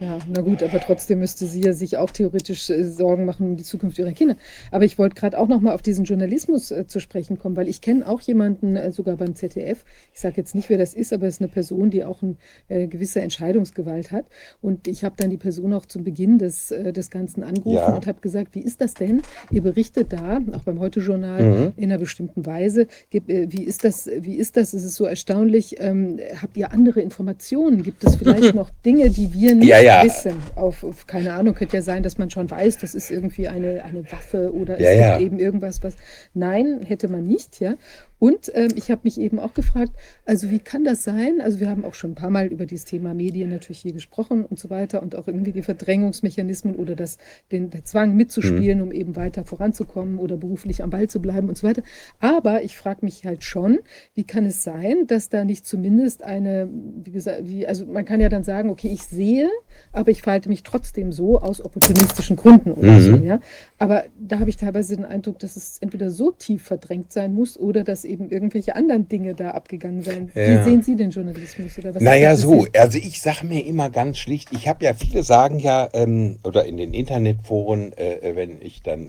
Ja, 0.02 0.18
na 0.28 0.40
gut, 0.40 0.64
aber 0.64 0.80
trotzdem 0.80 1.20
müsste 1.20 1.46
sie 1.46 1.60
ja 1.60 1.72
sich 1.72 1.96
auch 1.96 2.10
theoretisch 2.10 2.68
äh, 2.70 2.82
Sorgen 2.90 3.24
machen 3.24 3.46
um 3.50 3.56
die 3.56 3.62
Zukunft 3.62 3.98
ihrer 4.00 4.10
Kinder. 4.10 4.36
Aber 4.72 4.84
ich 4.84 4.98
wollte 4.98 5.14
gerade 5.14 5.38
auch 5.38 5.46
noch 5.46 5.60
mal 5.60 5.74
auf 5.74 5.82
diesen 5.82 6.04
Journalismus 6.04 6.72
äh, 6.72 6.88
zu 6.88 6.98
sprechen 6.98 7.38
kommen, 7.38 7.54
weil 7.56 7.68
ich 7.68 7.80
kenne 7.80 8.08
auch 8.08 8.20
jemanden, 8.22 8.74
äh, 8.74 8.90
sogar 8.90 9.16
beim 9.16 9.36
ZDF. 9.36 9.84
Ich 10.12 10.18
sage 10.20 10.34
jetzt 10.38 10.56
nicht, 10.56 10.68
wer 10.70 10.78
das 10.78 10.92
ist, 10.94 11.12
aber 11.12 11.28
es 11.28 11.34
ist 11.34 11.40
eine 11.40 11.48
Person, 11.50 11.90
die 11.90 12.04
auch 12.04 12.20
eine 12.20 12.34
äh, 12.68 12.88
gewisse 12.88 13.20
Entscheidungsgewalt 13.20 14.10
hat. 14.10 14.24
Und 14.60 14.88
ich 14.88 15.04
habe 15.04 15.14
dann 15.16 15.30
die 15.30 15.36
Person 15.36 15.72
auch 15.72 15.86
zum 15.86 16.02
Beginn 16.02 16.38
des, 16.38 16.72
äh, 16.72 16.92
des 16.92 17.08
Ganzen 17.08 17.44
angerufen 17.44 17.76
Ja. 17.76 17.94
und 17.94 18.08
habe 18.08 18.20
gesagt, 18.20 18.56
wie 18.56 18.60
ist 18.62 18.80
das 18.80 18.94
denn? 18.94 19.22
Ihr 19.52 19.62
berichtet 19.62 20.12
da, 20.12 20.40
auch 20.56 20.62
beim 20.64 20.80
Heute-Journal, 20.80 21.42
Mhm. 21.42 21.72
in 21.76 21.84
einer 21.92 21.98
bestimmten 21.98 22.44
Weise. 22.44 22.88
Gib- 23.10 23.28
Wie 23.28 23.62
ist 23.62 23.84
das? 23.84 24.10
Wie 24.20 24.34
ist 24.34 24.56
das? 24.56 24.72
Es 24.74 24.82
ist 24.82 24.96
so 24.96 25.04
erstaunlich. 25.04 25.76
Ähm, 25.78 26.18
habt 26.40 26.56
ihr 26.56 26.72
andere 26.72 27.00
Informationen? 27.00 27.84
Gibt 27.84 28.02
es 28.02 28.16
vielleicht 28.16 28.52
noch 28.56 28.70
Dinge, 28.84 29.08
die 29.10 29.32
wir 29.32 29.54
nicht 29.54 29.68
Ja, 29.68 29.80
ja. 29.80 29.91
Wissen? 30.00 30.34
Auf, 30.54 30.84
auf 30.84 31.06
keine 31.06 31.34
Ahnung, 31.34 31.54
könnte 31.54 31.76
ja 31.76 31.82
sein, 31.82 32.02
dass 32.02 32.18
man 32.18 32.30
schon 32.30 32.50
weiß, 32.50 32.78
das 32.78 32.94
ist 32.94 33.10
irgendwie 33.10 33.48
eine, 33.48 33.84
eine 33.84 34.10
Waffe 34.12 34.52
oder 34.52 34.80
Ja, 34.80 34.92
ja. 34.92 35.18
eben 35.18 35.38
irgendwas, 35.38 35.82
was. 35.82 35.96
Nein, 36.34 36.80
hätte 36.84 37.08
man 37.08 37.26
nicht, 37.26 37.60
ja. 37.60 37.74
Und 38.18 38.52
ähm, 38.54 38.70
ich 38.76 38.88
habe 38.92 39.00
mich 39.02 39.18
eben 39.18 39.40
auch 39.40 39.52
gefragt, 39.52 39.90
also 40.24 40.48
wie 40.52 40.60
kann 40.60 40.84
das 40.84 41.02
sein? 41.02 41.40
Also 41.42 41.58
wir 41.58 41.68
haben 41.68 41.84
auch 41.84 41.94
schon 41.94 42.12
ein 42.12 42.14
paar 42.14 42.30
Mal 42.30 42.46
über 42.46 42.66
dieses 42.66 42.84
Thema 42.84 43.14
Medien 43.14 43.50
natürlich 43.50 43.80
hier 43.80 43.92
gesprochen 43.92 44.44
und 44.44 44.60
so 44.60 44.70
weiter 44.70 45.02
und 45.02 45.16
auch 45.16 45.26
irgendwie 45.26 45.50
die 45.50 45.62
Verdrängungsmechanismen 45.62 46.76
oder 46.76 46.94
das, 46.94 47.18
den, 47.50 47.70
der 47.70 47.84
Zwang 47.84 48.14
mitzuspielen, 48.14 48.78
Mhm. 48.78 48.84
um 48.84 48.92
eben 48.92 49.16
weiter 49.16 49.44
voranzukommen 49.44 50.18
oder 50.18 50.36
beruflich 50.36 50.84
am 50.84 50.90
Ball 50.90 51.08
zu 51.08 51.20
bleiben 51.20 51.48
und 51.48 51.58
so 51.58 51.66
weiter. 51.66 51.82
Aber 52.20 52.62
ich 52.62 52.76
frage 52.76 53.00
mich 53.04 53.24
halt 53.24 53.42
schon, 53.42 53.80
wie 54.14 54.22
kann 54.24 54.46
es 54.46 54.62
sein, 54.62 55.08
dass 55.08 55.28
da 55.28 55.44
nicht 55.44 55.66
zumindest 55.66 56.22
eine, 56.22 56.68
wie 57.02 57.10
gesagt, 57.10 57.40
wie, 57.48 57.66
also 57.66 57.86
man 57.86 58.04
kann 58.04 58.20
ja 58.20 58.28
dann 58.28 58.44
sagen, 58.44 58.70
okay, 58.70 58.88
ich 58.92 59.02
sehe, 59.02 59.48
aber 59.92 60.10
ich 60.10 60.22
verhalte 60.22 60.48
mich 60.48 60.62
trotzdem 60.62 61.12
so 61.12 61.40
aus 61.40 61.64
opportunistischen 61.64 62.36
Gründen 62.36 62.72
oder 62.72 62.92
Mhm. 62.92 63.00
so, 63.00 63.16
ja. 63.16 63.40
Aber 63.78 64.04
da 64.18 64.38
habe 64.38 64.50
ich 64.50 64.56
teilweise 64.56 64.96
den 64.96 65.04
Eindruck, 65.04 65.38
dass 65.38 65.56
es 65.56 65.78
entweder 65.80 66.10
so 66.10 66.30
tief 66.30 66.62
verdrängt 66.64 67.12
sein 67.12 67.34
muss 67.34 67.58
oder 67.58 67.84
dass 67.84 68.04
eben 68.04 68.30
irgendwelche 68.30 68.74
anderen 68.76 69.08
Dinge 69.08 69.34
da 69.34 69.50
abgegangen 69.50 70.02
sein. 70.02 70.30
Wie 70.34 70.40
Ja. 70.40 70.64
sehen 70.64 70.82
Sie 70.82 70.96
den 70.96 71.10
Journalismus? 71.10 71.78
Oder 71.78 71.94
was 71.94 72.02
Naja, 72.02 72.36
so, 72.36 72.66
also 72.76 72.98
ich 72.98 73.20
sage 73.20 73.46
mir 73.46 73.64
immer 73.66 73.90
ganz 73.90 74.18
schlicht, 74.18 74.48
ich 74.52 74.68
habe 74.68 74.84
ja, 74.84 74.94
viele 74.94 75.22
sagen 75.22 75.58
ja, 75.58 75.88
ähm, 75.92 76.38
oder 76.44 76.64
in 76.64 76.76
den 76.76 76.94
Internetforen, 76.94 77.92
äh, 77.94 78.14
äh, 78.30 78.36
wenn 78.36 78.60
ich 78.62 78.82
dann 78.82 79.08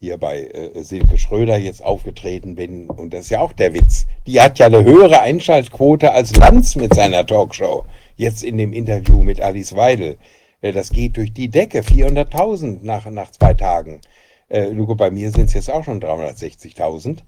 hier 0.00 0.16
bei 0.18 0.42
äh, 0.42 0.82
Silke 0.84 1.18
Schröder 1.18 1.56
jetzt 1.58 1.84
aufgetreten 1.84 2.54
bin, 2.54 2.88
und 2.88 3.12
das 3.12 3.22
ist 3.22 3.30
ja 3.30 3.40
auch 3.40 3.52
der 3.52 3.74
Witz, 3.74 4.06
die 4.26 4.40
hat 4.40 4.58
ja 4.58 4.66
eine 4.66 4.84
höhere 4.84 5.20
Einschaltquote 5.22 6.12
als 6.12 6.36
Lanz 6.36 6.76
mit 6.76 6.94
seiner 6.94 7.26
Talkshow, 7.26 7.84
jetzt 8.18 8.44
in 8.44 8.58
dem 8.58 8.74
Interview 8.74 9.22
mit 9.22 9.40
Alice 9.40 9.74
Weidel. 9.74 10.18
Äh, 10.60 10.72
das 10.72 10.90
geht 10.90 11.16
durch 11.16 11.32
die 11.32 11.48
Decke, 11.48 11.80
400.000 11.80 12.80
nach, 12.82 13.10
nach 13.10 13.30
zwei 13.30 13.54
Tagen. 13.54 14.00
Äh, 14.48 14.68
Lugo, 14.70 14.94
bei 14.94 15.10
mir 15.10 15.30
sind 15.30 15.46
es 15.46 15.54
jetzt 15.54 15.70
auch 15.70 15.84
schon 15.84 16.00
360.000. 16.00 17.18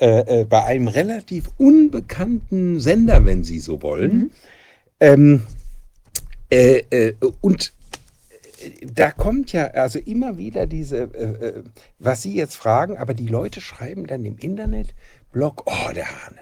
Äh, 0.00 0.40
äh, 0.40 0.44
bei 0.44 0.64
einem 0.64 0.88
relativ 0.88 1.50
unbekannten 1.58 2.80
Sender, 2.80 3.26
wenn 3.26 3.44
Sie 3.44 3.58
so 3.58 3.82
wollen. 3.82 4.12
Mhm. 4.12 4.30
Ähm, 5.00 5.46
äh, 6.48 7.12
und 7.42 7.74
da 8.82 9.10
kommt 9.10 9.52
ja 9.52 9.68
also 9.68 9.98
immer 9.98 10.36
wieder 10.36 10.66
diese, 10.66 11.08
was 11.98 12.22
Sie 12.22 12.34
jetzt 12.34 12.56
fragen, 12.56 12.98
aber 12.98 13.14
die 13.14 13.26
Leute 13.26 13.62
schreiben 13.62 14.06
dann 14.06 14.24
im 14.26 14.36
Internet, 14.36 14.94
Blog, 15.32 15.62
oh, 15.64 15.92
der 15.94 16.06
Hane. 16.06 16.40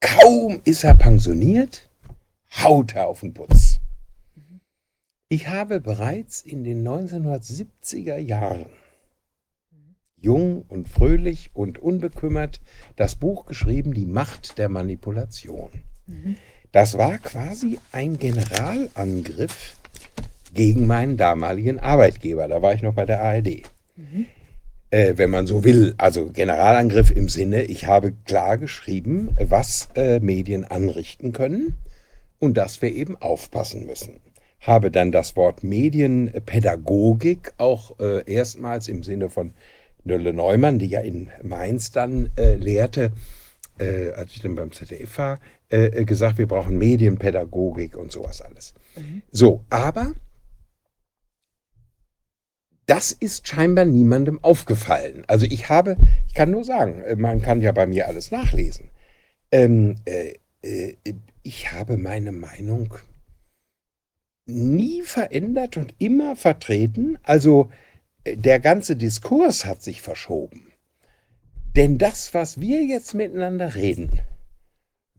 Kaum 0.00 0.60
ist 0.64 0.82
er 0.82 0.94
pensioniert, 0.94 1.85
haut 2.62 2.94
er 2.94 3.08
auf 3.08 3.20
den 3.20 3.34
Putz. 3.34 3.80
Ich 5.28 5.48
habe 5.48 5.80
bereits 5.80 6.40
in 6.40 6.62
den 6.62 6.86
1970er 6.86 8.16
Jahren 8.16 8.66
jung 10.16 10.64
und 10.68 10.88
fröhlich 10.88 11.50
und 11.52 11.78
unbekümmert 11.78 12.60
das 12.96 13.16
Buch 13.16 13.46
geschrieben, 13.46 13.92
Die 13.92 14.06
Macht 14.06 14.58
der 14.58 14.68
Manipulation. 14.68 15.70
Das 16.72 16.96
war 16.98 17.18
quasi 17.18 17.78
ein 17.92 18.18
Generalangriff 18.18 19.76
gegen 20.54 20.86
meinen 20.86 21.16
damaligen 21.16 21.78
Arbeitgeber. 21.78 22.48
Da 22.48 22.62
war 22.62 22.74
ich 22.74 22.82
noch 22.82 22.94
bei 22.94 23.04
der 23.04 23.22
ARD. 23.22 23.62
Äh, 24.90 25.14
wenn 25.16 25.30
man 25.30 25.46
so 25.46 25.64
will. 25.64 25.94
Also 25.98 26.26
Generalangriff 26.30 27.10
im 27.10 27.28
Sinne, 27.28 27.64
ich 27.64 27.86
habe 27.86 28.12
klar 28.24 28.58
geschrieben, 28.58 29.36
was 29.40 29.88
äh, 29.96 30.20
Medien 30.20 30.64
anrichten 30.64 31.32
können 31.32 31.74
und 32.38 32.56
dass 32.56 32.82
wir 32.82 32.94
eben 32.94 33.16
aufpassen 33.16 33.86
müssen. 33.86 34.20
Habe 34.60 34.90
dann 34.90 35.12
das 35.12 35.36
Wort 35.36 35.62
Medienpädagogik 35.62 37.52
auch 37.58 37.98
äh, 38.00 38.30
erstmals 38.30 38.88
im 38.88 39.02
Sinne 39.02 39.30
von 39.30 39.54
Nölle 40.04 40.32
Neumann, 40.32 40.78
die 40.78 40.86
ja 40.86 41.00
in 41.00 41.30
Mainz 41.42 41.90
dann 41.90 42.30
äh, 42.36 42.54
lehrte, 42.54 43.12
äh, 43.78 44.10
als 44.12 44.32
ich 44.32 44.40
dann 44.40 44.54
beim 44.54 44.70
ZDF 44.70 45.18
war, 45.18 45.40
äh, 45.70 45.86
äh, 45.86 46.04
gesagt, 46.04 46.38
wir 46.38 46.46
brauchen 46.46 46.78
Medienpädagogik 46.78 47.96
und 47.96 48.12
sowas 48.12 48.40
alles. 48.40 48.72
Mhm. 48.96 49.22
So, 49.32 49.64
aber 49.68 50.14
das 52.86 53.10
ist 53.10 53.48
scheinbar 53.48 53.84
niemandem 53.84 54.42
aufgefallen. 54.42 55.24
Also 55.26 55.44
ich 55.46 55.68
habe, 55.68 55.96
ich 56.28 56.34
kann 56.34 56.52
nur 56.52 56.64
sagen, 56.64 57.00
äh, 57.02 57.16
man 57.16 57.42
kann 57.42 57.60
ja 57.60 57.72
bei 57.72 57.86
mir 57.86 58.06
alles 58.06 58.30
nachlesen. 58.30 58.90
Ähm, 59.50 59.96
äh, 60.04 60.34
äh, 60.62 60.96
ich 61.46 61.72
habe 61.72 61.96
meine 61.96 62.32
Meinung 62.32 62.94
nie 64.46 65.02
verändert 65.02 65.76
und 65.76 65.94
immer 65.98 66.34
vertreten. 66.34 67.18
Also 67.22 67.70
äh, 68.24 68.36
der 68.36 68.58
ganze 68.58 68.96
Diskurs 68.96 69.64
hat 69.64 69.82
sich 69.82 70.02
verschoben. 70.02 70.72
Denn 71.76 71.98
das, 71.98 72.34
was 72.34 72.60
wir 72.60 72.82
jetzt 72.84 73.14
miteinander 73.14 73.74
reden, 73.74 74.20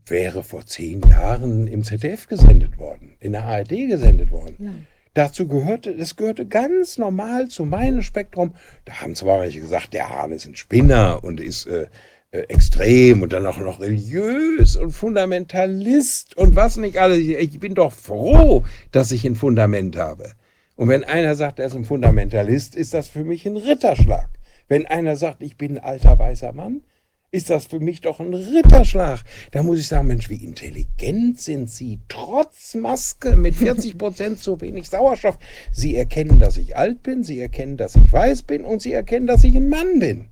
wäre 0.06 0.42
vor 0.42 0.66
zehn 0.66 1.00
Jahren 1.08 1.66
im 1.66 1.84
ZDF 1.84 2.26
gesendet 2.26 2.78
worden, 2.78 3.16
in 3.20 3.32
der 3.32 3.44
ARD 3.44 3.68
gesendet 3.68 4.30
worden. 4.30 4.56
Ja. 4.58 4.72
Dazu 5.14 5.48
gehörte, 5.48 5.96
das 5.96 6.16
gehörte 6.16 6.46
ganz 6.46 6.98
normal 6.98 7.48
zu 7.48 7.64
meinem 7.64 8.02
Spektrum. 8.02 8.54
Da 8.84 9.00
haben 9.00 9.14
zwar 9.14 9.40
welche 9.40 9.60
gesagt, 9.60 9.94
der 9.94 10.08
Hahn 10.10 10.32
ist 10.32 10.46
ein 10.46 10.56
Spinner 10.56 11.22
und 11.22 11.40
ist 11.40 11.66
äh, 11.66 11.86
äh, 12.30 12.40
extrem 12.40 13.22
und 13.22 13.32
dann 13.32 13.46
auch 13.46 13.56
noch 13.56 13.80
religiös 13.80 14.76
und 14.76 14.92
Fundamentalist 14.92 16.36
und 16.36 16.56
was 16.56 16.76
nicht 16.76 16.98
alles. 16.98 17.18
Ich, 17.20 17.58
bin 17.58 17.74
doch 17.74 17.92
froh, 17.92 18.64
dass 18.92 19.12
ich 19.12 19.24
ein 19.24 19.34
Fundament 19.34 19.96
habe. 19.96 20.32
Und 20.76 20.90
wenn 20.90 21.04
einer 21.04 21.36
sagt, 21.36 21.58
er 21.58 21.66
ist 21.68 21.74
ein 21.74 21.86
Fundamentalist, 21.86 22.76
ist 22.76 22.92
das 22.92 23.08
für 23.08 23.24
mich 23.24 23.46
ein 23.46 23.56
Ritterschlag. 23.56 24.28
Wenn 24.68 24.84
einer 24.84 25.16
sagt, 25.16 25.42
ich 25.42 25.56
bin 25.56 25.78
ein 25.78 25.84
alter 25.84 26.18
weißer 26.18 26.52
Mann, 26.52 26.82
ist 27.30 27.48
das 27.48 27.64
für 27.64 27.80
mich 27.80 28.02
doch 28.02 28.20
ein 28.20 28.34
Ritterschlag. 28.34 29.20
Da 29.52 29.62
muss 29.62 29.78
ich 29.78 29.88
sagen, 29.88 30.08
Mensch, 30.08 30.28
wie 30.28 30.44
intelligent 30.44 31.40
sind 31.40 31.70
Sie, 31.70 31.98
trotz 32.08 32.74
Maske 32.74 33.36
mit 33.36 33.54
40 33.54 33.96
Prozent 33.96 34.40
zu 34.40 34.60
wenig 34.60 34.90
Sauerstoff. 34.90 35.38
Sie 35.72 35.96
erkennen, 35.96 36.40
dass 36.40 36.58
ich 36.58 36.76
alt 36.76 37.02
bin, 37.02 37.24
Sie 37.24 37.40
erkennen, 37.40 37.78
dass 37.78 37.96
ich 37.96 38.12
weiß 38.12 38.42
bin 38.42 38.64
und 38.64 38.82
Sie 38.82 38.92
erkennen, 38.92 39.26
dass 39.26 39.44
ich 39.44 39.56
ein 39.56 39.70
Mann 39.70 39.98
bin. 39.98 40.28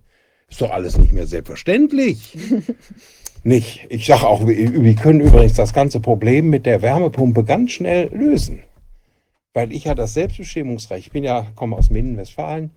Ist 0.48 0.60
doch 0.60 0.70
alles 0.70 0.96
nicht 0.96 1.12
mehr 1.12 1.26
selbstverständlich. 1.26 2.36
nicht. 3.42 3.86
Ich 3.88 4.06
sage 4.06 4.26
auch, 4.26 4.46
wir 4.46 4.94
können 4.94 5.20
übrigens 5.20 5.54
das 5.54 5.72
ganze 5.72 6.00
Problem 6.00 6.50
mit 6.50 6.66
der 6.66 6.82
Wärmepumpe 6.82 7.44
ganz 7.44 7.72
schnell 7.72 8.08
lösen. 8.14 8.62
Weil 9.54 9.72
ich 9.72 9.84
ja 9.84 9.94
das 9.94 10.14
Selbstbestimmungsrecht, 10.14 11.06
ich 11.06 11.12
bin 11.12 11.24
ja, 11.24 11.46
komme 11.54 11.76
aus 11.76 11.90
Minden-Westfalen 11.90 12.70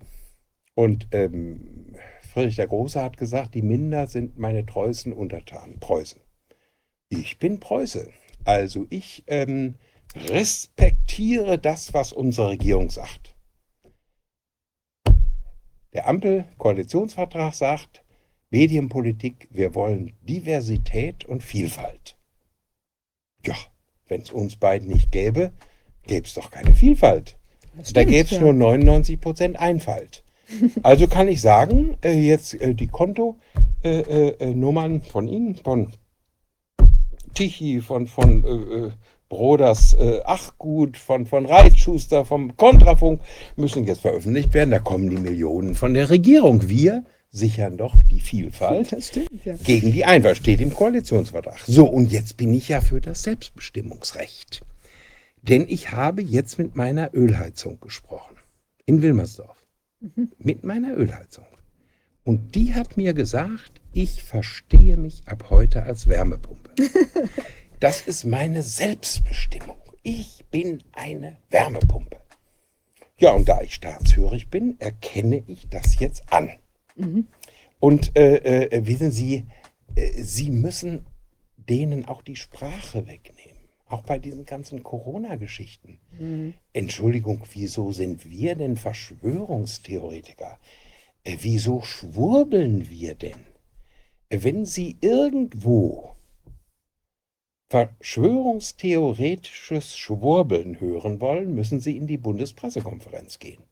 und 0.74 1.08
ähm, 1.12 1.94
Friedrich 2.32 2.56
der 2.56 2.68
Große 2.68 3.02
hat 3.02 3.16
gesagt, 3.16 3.54
die 3.54 3.62
Minder 3.62 4.06
sind 4.06 4.38
meine 4.38 4.64
treuesten 4.64 5.12
Untertanen, 5.12 5.78
Preußen. 5.80 6.20
Ich 7.08 7.38
bin 7.38 7.60
Preuße. 7.60 8.08
Also 8.44 8.86
ich 8.88 9.24
ähm, 9.26 9.74
respektiere 10.16 11.58
das, 11.58 11.92
was 11.92 12.12
unsere 12.12 12.50
Regierung 12.50 12.88
sagt. 12.90 13.29
Der 15.92 16.08
Ampel-Koalitionsvertrag 16.08 17.54
sagt, 17.54 18.04
Medienpolitik, 18.50 19.48
wir 19.50 19.74
wollen 19.74 20.12
Diversität 20.22 21.24
und 21.24 21.42
Vielfalt. 21.42 22.16
Ja, 23.44 23.54
wenn 24.08 24.22
es 24.22 24.30
uns 24.30 24.56
beiden 24.56 24.88
nicht 24.88 25.10
gäbe, 25.12 25.52
gäbe 26.06 26.26
es 26.26 26.34
doch 26.34 26.50
keine 26.50 26.74
Vielfalt. 26.74 27.36
Das 27.76 27.92
Da 27.92 28.00
stimmt, 28.02 28.08
gäbe 28.12 28.24
es 28.24 28.30
ja. 28.32 28.40
nur 28.40 28.52
99 28.52 29.20
Prozent 29.20 29.58
Einfalt. 29.58 30.24
Also 30.82 31.06
kann 31.06 31.28
ich 31.28 31.40
sagen, 31.40 31.96
äh, 32.02 32.12
jetzt 32.12 32.54
äh, 32.54 32.74
die 32.74 32.88
Kontonummern 32.88 33.38
äh, 33.84 34.30
äh, 34.30 34.54
Nummern 34.54 35.02
von 35.02 35.28
Ihnen, 35.28 35.54
von 35.54 35.92
Tichy, 37.34 37.80
von, 37.80 38.08
von 38.08 38.44
äh, 38.44 38.48
äh, 38.48 38.90
Broders 39.30 39.94
äh, 39.94 40.20
Achgut, 40.24 40.98
von, 40.98 41.24
von 41.24 41.46
Reitschuster, 41.46 42.26
vom 42.26 42.56
Kontrafunk, 42.56 43.22
müssen 43.56 43.86
jetzt 43.86 44.02
veröffentlicht 44.02 44.52
werden. 44.52 44.72
Da 44.72 44.80
kommen 44.80 45.08
die 45.08 45.16
Millionen 45.16 45.74
von 45.74 45.94
der 45.94 46.10
Regierung. 46.10 46.68
Wir 46.68 47.04
sichern 47.30 47.78
doch 47.78 47.94
die 48.10 48.20
Vielfalt 48.20 48.94
stimmt, 49.02 49.44
ja. 49.44 49.54
gegen 49.54 49.92
die 49.92 50.04
Einfalt, 50.04 50.36
steht 50.36 50.60
im 50.60 50.74
Koalitionsvertrag. 50.74 51.60
So, 51.66 51.86
und 51.86 52.10
jetzt 52.10 52.36
bin 52.36 52.52
ich 52.52 52.68
ja 52.68 52.80
für 52.80 53.00
das 53.00 53.22
Selbstbestimmungsrecht. 53.22 54.62
Denn 55.42 55.64
ich 55.68 55.92
habe 55.92 56.22
jetzt 56.22 56.58
mit 56.58 56.74
meiner 56.74 57.14
Ölheizung 57.14 57.80
gesprochen. 57.80 58.36
In 58.84 59.00
Wilmersdorf. 59.00 59.56
Mhm. 60.00 60.32
Mit 60.38 60.64
meiner 60.64 60.96
Ölheizung. 60.96 61.46
Und 62.24 62.56
die 62.56 62.74
hat 62.74 62.96
mir 62.96 63.14
gesagt, 63.14 63.80
ich 63.92 64.24
verstehe 64.24 64.96
mich 64.96 65.22
ab 65.26 65.46
heute 65.50 65.84
als 65.84 66.08
Wärmepumpe. 66.08 66.70
Das 67.80 68.02
ist 68.02 68.24
meine 68.24 68.62
Selbstbestimmung. 68.62 69.78
Ich 70.02 70.44
bin 70.50 70.82
eine 70.92 71.38
Wärmepumpe. 71.48 72.18
Ja, 73.18 73.32
und 73.32 73.48
da 73.48 73.62
ich 73.62 73.74
staatshörig 73.74 74.50
bin, 74.50 74.78
erkenne 74.80 75.42
ich 75.46 75.66
das 75.70 75.98
jetzt 75.98 76.30
an. 76.30 76.50
Mhm. 76.96 77.26
Und 77.78 78.16
äh, 78.18 78.66
äh, 78.66 78.86
wissen 78.86 79.10
Sie, 79.10 79.46
äh, 79.94 80.22
Sie 80.22 80.50
müssen 80.50 81.06
denen 81.56 82.04
auch 82.04 82.20
die 82.20 82.36
Sprache 82.36 83.06
wegnehmen. 83.06 83.56
Auch 83.86 84.02
bei 84.02 84.18
diesen 84.18 84.44
ganzen 84.44 84.82
Corona-Geschichten. 84.82 85.98
Mhm. 86.18 86.54
Entschuldigung, 86.74 87.42
wieso 87.54 87.92
sind 87.92 88.28
wir 88.28 88.56
denn 88.56 88.76
Verschwörungstheoretiker? 88.76 90.58
Äh, 91.24 91.38
wieso 91.40 91.80
schwurbeln 91.80 92.90
wir 92.90 93.14
denn? 93.14 93.46
Äh, 94.28 94.40
Wenn 94.42 94.66
Sie 94.66 94.98
irgendwo 95.00 96.16
verschwörungstheoretisches 97.70 99.96
Schwurbeln 99.96 100.78
hören 100.80 101.20
wollen, 101.20 101.54
müssen 101.54 101.80
Sie 101.80 101.96
in 101.96 102.08
die 102.08 102.18
Bundespressekonferenz 102.18 103.38
gehen. 103.38 103.62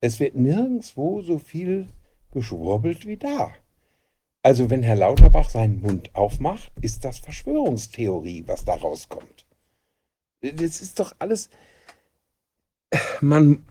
Es 0.00 0.18
wird 0.18 0.34
nirgendwo 0.34 1.20
so 1.20 1.38
viel 1.38 1.88
geschwurbelt 2.32 3.06
wie 3.06 3.18
da. 3.18 3.52
Also 4.42 4.70
wenn 4.70 4.82
Herr 4.82 4.96
Lauterbach 4.96 5.50
seinen 5.50 5.82
Mund 5.82 6.14
aufmacht, 6.14 6.72
ist 6.80 7.04
das 7.04 7.18
Verschwörungstheorie, 7.18 8.44
was 8.46 8.64
da 8.64 8.72
rauskommt. 8.74 9.44
Das 10.40 10.80
ist 10.80 10.98
doch 10.98 11.14
alles. 11.18 11.50
Man 13.20 13.66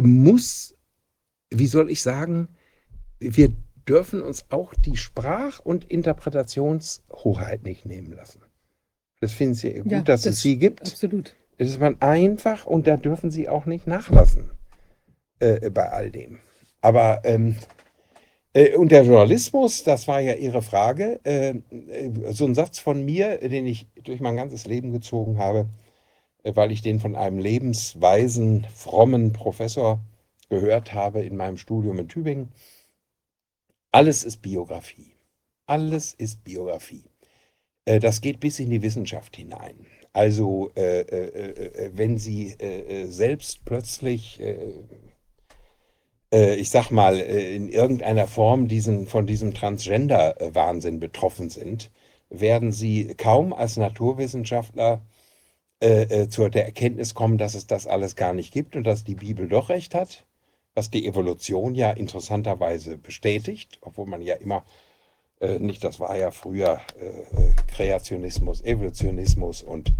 muss, 0.00 0.76
wie 1.50 1.66
soll 1.66 1.90
ich 1.90 2.02
sagen, 2.02 2.48
wir 3.18 3.52
dürfen 3.88 4.22
uns 4.22 4.46
auch 4.50 4.74
die 4.74 4.96
Sprach- 4.96 5.60
und 5.60 5.84
Interpretationshoheit 5.90 7.62
nicht 7.64 7.86
nehmen 7.86 8.12
lassen. 8.12 8.42
Das 9.20 9.32
finden 9.32 9.54
Sie 9.54 9.72
gut, 9.74 9.90
Ja, 9.90 10.00
dass 10.02 10.22
das- 10.22 10.34
es 10.34 10.42
sie 10.42 10.58
gibt. 10.58 10.82
Absolut. 10.82 11.34
Das 11.56 11.68
ist 11.68 11.80
man 11.80 12.00
einfach 12.00 12.66
und 12.66 12.86
da 12.86 12.96
dürfen 12.96 13.30
Sie 13.30 13.48
auch 13.48 13.66
nicht 13.66 13.86
nachlassen 13.86 14.50
äh, 15.40 15.70
bei 15.70 15.88
all 15.90 16.10
dem. 16.10 16.38
Aber 16.80 17.20
ähm, 17.24 17.56
äh, 18.52 18.76
und 18.76 18.92
der 18.92 19.02
Journalismus, 19.04 19.82
das 19.82 20.06
war 20.06 20.20
ja 20.20 20.34
Ihre 20.34 20.62
Frage, 20.62 21.18
äh, 21.24 21.50
äh, 21.70 22.32
so 22.32 22.44
ein 22.44 22.54
Satz 22.54 22.78
von 22.78 23.04
mir, 23.04 23.38
den 23.38 23.66
ich 23.66 23.88
durch 24.04 24.20
mein 24.20 24.36
ganzes 24.36 24.66
Leben 24.66 24.92
gezogen 24.92 25.38
habe, 25.38 25.66
äh, 26.44 26.54
weil 26.54 26.70
ich 26.70 26.82
den 26.82 27.00
von 27.00 27.16
einem 27.16 27.38
lebensweisen, 27.40 28.66
frommen 28.74 29.32
Professor 29.32 29.98
gehört 30.48 30.94
habe 30.94 31.22
in 31.22 31.36
meinem 31.36 31.56
Studium 31.56 31.98
in 31.98 32.08
Tübingen. 32.08 32.48
Alles 33.92 34.24
ist 34.24 34.42
Biografie. 34.42 35.16
Alles 35.66 36.14
ist 36.14 36.44
Biografie. 36.44 37.04
Äh, 37.86 38.00
Das 38.00 38.20
geht 38.20 38.40
bis 38.40 38.58
in 38.60 38.70
die 38.70 38.82
Wissenschaft 38.82 39.36
hinein. 39.36 39.86
Also, 40.12 40.70
äh, 40.76 41.00
äh, 41.00 41.90
wenn 41.94 42.18
Sie 42.18 42.56
selbst 43.08 43.64
plötzlich, 43.64 44.40
ich 46.30 46.70
sag 46.70 46.90
mal, 46.90 47.18
in 47.18 47.68
irgendeiner 47.68 48.26
Form 48.26 48.68
diesen, 48.68 49.06
von 49.06 49.26
diesem 49.26 49.54
Transgender-Wahnsinn 49.54 51.00
betroffen 51.00 51.50
sind, 51.50 51.90
werden 52.30 52.72
Sie 52.72 53.14
kaum 53.16 53.52
als 53.52 53.76
Naturwissenschaftler 53.76 55.02
zu 55.80 56.48
der 56.48 56.64
Erkenntnis 56.66 57.14
kommen, 57.14 57.38
dass 57.38 57.54
es 57.54 57.66
das 57.66 57.86
alles 57.86 58.16
gar 58.16 58.32
nicht 58.34 58.52
gibt 58.52 58.76
und 58.76 58.84
dass 58.84 59.04
die 59.04 59.14
Bibel 59.14 59.48
doch 59.48 59.68
recht 59.68 59.94
hat, 59.94 60.26
was 60.78 60.90
die 60.90 61.08
Evolution 61.08 61.74
ja 61.74 61.90
interessanterweise 61.90 62.98
bestätigt, 62.98 63.78
obwohl 63.80 64.06
man 64.06 64.22
ja 64.22 64.36
immer 64.36 64.62
äh, 65.40 65.58
nicht, 65.58 65.82
das 65.82 65.98
war 65.98 66.16
ja 66.16 66.30
früher 66.30 66.80
äh, 67.00 67.50
Kreationismus, 67.66 68.62
Evolutionismus 68.62 69.64
und 69.64 69.92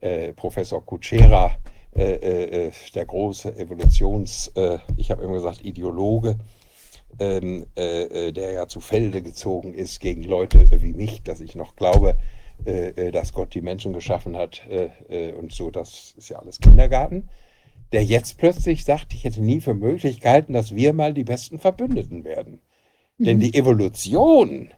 äh, 0.00 0.32
Professor 0.32 0.86
Kutschera, 0.86 1.50
äh, 1.94 2.14
äh, 2.14 2.72
der 2.94 3.04
große 3.04 3.54
Evolutions, 3.58 4.50
äh, 4.54 4.78
ich 4.96 5.10
habe 5.10 5.22
immer 5.22 5.34
gesagt, 5.34 5.62
Ideologe, 5.66 6.38
ähm, 7.18 7.66
äh, 7.76 8.28
äh, 8.28 8.32
der 8.32 8.52
ja 8.52 8.66
zu 8.66 8.80
Felde 8.80 9.20
gezogen 9.20 9.74
ist 9.74 10.00
gegen 10.00 10.22
Leute 10.22 10.64
wie 10.80 10.94
mich, 10.94 11.22
dass 11.22 11.42
ich 11.42 11.54
noch 11.54 11.76
glaube, 11.76 12.16
dass 13.12 13.32
Gott 13.32 13.54
die 13.54 13.60
Menschen 13.60 13.92
geschaffen 13.92 14.36
hat 14.36 14.62
und 15.36 15.52
so, 15.52 15.72
das 15.72 16.14
ist 16.16 16.28
ja 16.28 16.38
alles 16.38 16.60
Kindergarten, 16.60 17.28
der 17.92 18.04
jetzt 18.04 18.38
plötzlich 18.38 18.84
sagt, 18.84 19.12
ich 19.14 19.24
hätte 19.24 19.42
nie 19.42 19.60
für 19.60 19.74
möglich 19.74 20.20
gehalten, 20.20 20.52
dass 20.52 20.74
wir 20.74 20.92
mal 20.92 21.12
die 21.14 21.24
besten 21.24 21.58
Verbündeten 21.58 22.24
werden. 22.24 22.60
Denn 23.18 23.36
Mhm. 23.36 23.40
die 23.42 23.54
Evolution, 23.54 24.70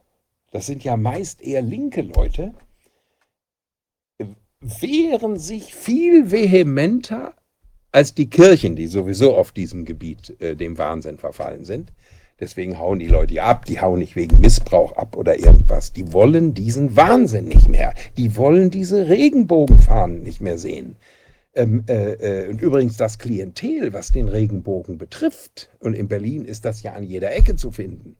das 0.51 0.67
sind 0.67 0.85
ja 0.85 0.97
meist 0.97 1.41
eher 1.43 1.63
linke 1.63 2.03
Leute, 2.03 2.55
wehren 4.61 5.39
sich 5.39 5.75
viel 5.75 6.31
vehementer 6.31 7.35
als 7.93 8.15
die 8.15 8.29
Kirchen, 8.29 8.77
die 8.77 8.87
sowieso 8.87 9.37
auf 9.37 9.53
diesem 9.53 9.85
Gebiet 9.85 10.35
äh, 10.41 10.57
dem 10.57 10.79
Wahnsinn 10.79 11.19
verfallen 11.19 11.65
sind. 11.65 11.93
Deswegen 12.41 12.79
hauen 12.79 12.99
die 12.99 13.07
Leute 13.07 13.41
ab, 13.43 13.65
die 13.67 13.81
hauen 13.81 14.01
nicht 14.01 14.17
wegen 14.17 14.41
Missbrauch 14.41 14.93
ab 14.97 15.17
oder 15.17 15.39
irgendwas. 15.39 15.93
Die 15.93 16.13
wollen 16.13 16.53
diesen 16.55 16.97
Wahnsinn 16.97 17.45
nicht 17.45 17.69
mehr. 17.69 17.95
Die 18.17 18.37
wollen 18.37 18.71
diese 18.71 19.09
Regenbogenfahnen 19.09 20.23
nicht 20.25 20.41
mehr 20.41 20.59
sehen. 20.59 20.97
Ähm, 21.55 21.85
äh, 21.89 22.15
äh, 22.15 22.49
und 22.49 22.61
übrigens 22.61 22.97
das 22.97 23.19
Klientel, 23.19 23.93
was 23.93 24.11
den 24.11 24.29
Regenbogen 24.29 24.99
betrifft, 24.99 25.71
und 25.79 25.95
in 25.95 26.09
Berlin 26.09 26.45
ist 26.45 26.65
das 26.65 26.83
ja 26.83 26.95
an 26.95 27.05
jeder 27.05 27.35
Ecke 27.35 27.55
zu 27.55 27.71
finden, 27.71 28.17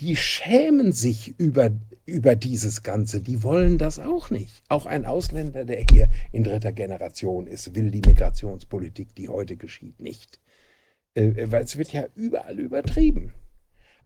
die 0.00 0.16
schämen 0.16 0.92
sich 0.92 1.38
über, 1.38 1.70
über 2.06 2.36
dieses 2.36 2.82
Ganze. 2.82 3.20
Die 3.20 3.42
wollen 3.42 3.78
das 3.78 3.98
auch 3.98 4.30
nicht. 4.30 4.62
Auch 4.68 4.86
ein 4.86 5.04
Ausländer, 5.04 5.64
der 5.64 5.84
hier 5.90 6.08
in 6.30 6.44
dritter 6.44 6.72
Generation 6.72 7.46
ist, 7.46 7.74
will 7.74 7.90
die 7.90 8.00
Migrationspolitik, 8.06 9.14
die 9.14 9.28
heute 9.28 9.56
geschieht, 9.56 10.00
nicht. 10.00 10.40
Äh, 11.14 11.50
weil 11.50 11.64
es 11.64 11.76
wird 11.76 11.92
ja 11.92 12.06
überall 12.14 12.58
übertrieben. 12.58 13.34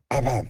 Aber 0.08 0.46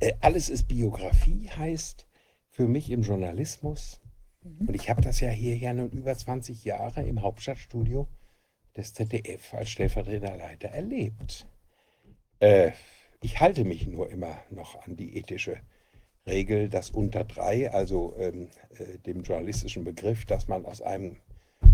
äh, 0.00 0.12
alles 0.20 0.48
ist 0.48 0.68
Biografie, 0.68 1.50
heißt 1.50 2.06
für 2.50 2.68
mich 2.68 2.90
im 2.90 3.02
Journalismus, 3.02 4.00
Mhm. 4.46 4.68
und 4.68 4.74
ich 4.74 4.88
habe 4.88 5.02
das 5.02 5.20
ja 5.20 5.30
hier 5.30 5.56
ja 5.56 5.72
nun 5.72 5.90
über 5.90 6.16
20 6.16 6.64
Jahre 6.64 7.02
im 7.02 7.22
Hauptstadtstudio 7.22 8.06
des 8.76 8.94
ZDF 8.94 9.54
als 9.54 9.70
stellvertretender 9.70 10.36
Leiter 10.36 10.68
erlebt. 10.68 11.46
Äh, 12.40 12.72
ich 13.22 13.40
halte 13.40 13.64
mich 13.64 13.86
nur 13.86 14.10
immer 14.10 14.38
noch 14.50 14.86
an 14.86 14.96
die 14.96 15.16
ethische 15.16 15.60
Regel, 16.26 16.68
dass 16.68 16.90
unter 16.90 17.24
drei, 17.24 17.70
also 17.70 18.14
ähm, 18.18 18.48
äh, 18.78 18.98
dem 18.98 19.22
journalistischen 19.22 19.84
Begriff, 19.84 20.26
dass 20.26 20.48
man 20.48 20.66
aus 20.66 20.82
einem 20.82 21.16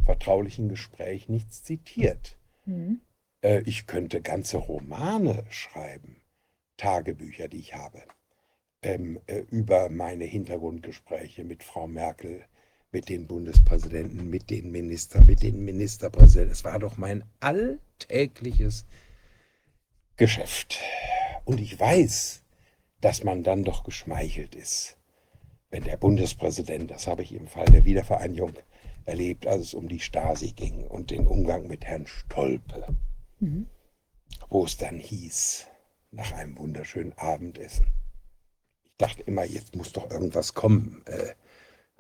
vertraulichen 0.05 0.69
Gespräch 0.69 1.29
nichts 1.29 1.63
zitiert. 1.63 2.37
Mhm. 2.67 3.01
Äh, 3.43 3.63
ich 3.63 3.87
könnte 3.87 4.21
ganze 4.21 4.59
Romane 4.59 5.45
schreiben, 5.51 6.21
Tagebücher, 6.77 7.49
die 7.49 7.59
ich 7.59 7.75
habe, 7.75 8.03
ähm, 8.83 9.21
äh, 9.27 9.41
über 9.51 9.89
meine 9.89 10.25
Hintergrundgespräche 10.25 11.45
mit 11.45 11.63
Frau 11.63 11.89
Merkel, 11.89 12.45
mit 12.93 13.09
den 13.09 13.27
Bundespräsidenten, 13.27 14.29
mit 14.29 14.51
den 14.51 14.71
Ministern, 14.71 15.27
mit 15.27 15.43
den 15.43 15.65
Ministerpräsidenten. 15.65 16.53
Es 16.53 16.63
war 16.65 16.79
doch 16.79 16.99
mein 16.99 17.25
alltägliches 17.41 18.85
Geschäft. 20.17 20.79
Und 21.45 21.59
ich 21.59 21.81
weiß, 21.81 22.43
dass 23.01 23.25
man 23.25 23.43
dann 23.43 23.65
doch 23.65 23.83
geschmeichelt 23.83 24.55
ist, 24.55 24.99
wenn 25.71 25.85
der 25.85 25.97
Bundespräsident, 25.97 26.91
das 26.91 27.07
habe 27.07 27.23
ich 27.23 27.33
im 27.33 27.49
Fall 27.49 27.65
der 27.65 27.87
Wiedervereinigung 27.87 28.53
erlebt, 29.07 29.47
als 29.47 29.63
es 29.69 29.75
um 29.75 29.89
die 29.89 29.99
Stasi 29.99 30.53
ging 30.53 30.85
und 30.85 31.11
den 31.11 31.27
Umgang 31.27 31.67
mit 31.67 31.85
Herrn 31.85 32.07
Stolpe, 32.07 32.95
Mhm. 33.41 33.67
wo 34.51 34.65
es 34.67 34.77
dann 34.77 34.99
hieß, 35.01 35.67
nach 36.13 36.31
einem 36.33 36.57
wunderschönen 36.59 37.13
Abendessen. 37.15 37.87
Ich 38.85 38.93
dachte 38.99 39.23
immer, 39.23 39.45
jetzt 39.45 39.75
muss 39.75 39.93
doch 39.93 40.09
irgendwas 40.11 40.55
kommen. 40.55 41.03
Äh, 41.07 41.35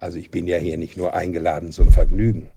Also 0.03 0.19
ich 0.19 0.33
bin 0.33 0.49
ja 0.49 0.57
hier 0.59 0.79
nicht 0.79 0.97
nur 0.97 1.15
eingeladen 1.15 1.71
zum 1.71 1.93
Vergnügen. 1.93 2.51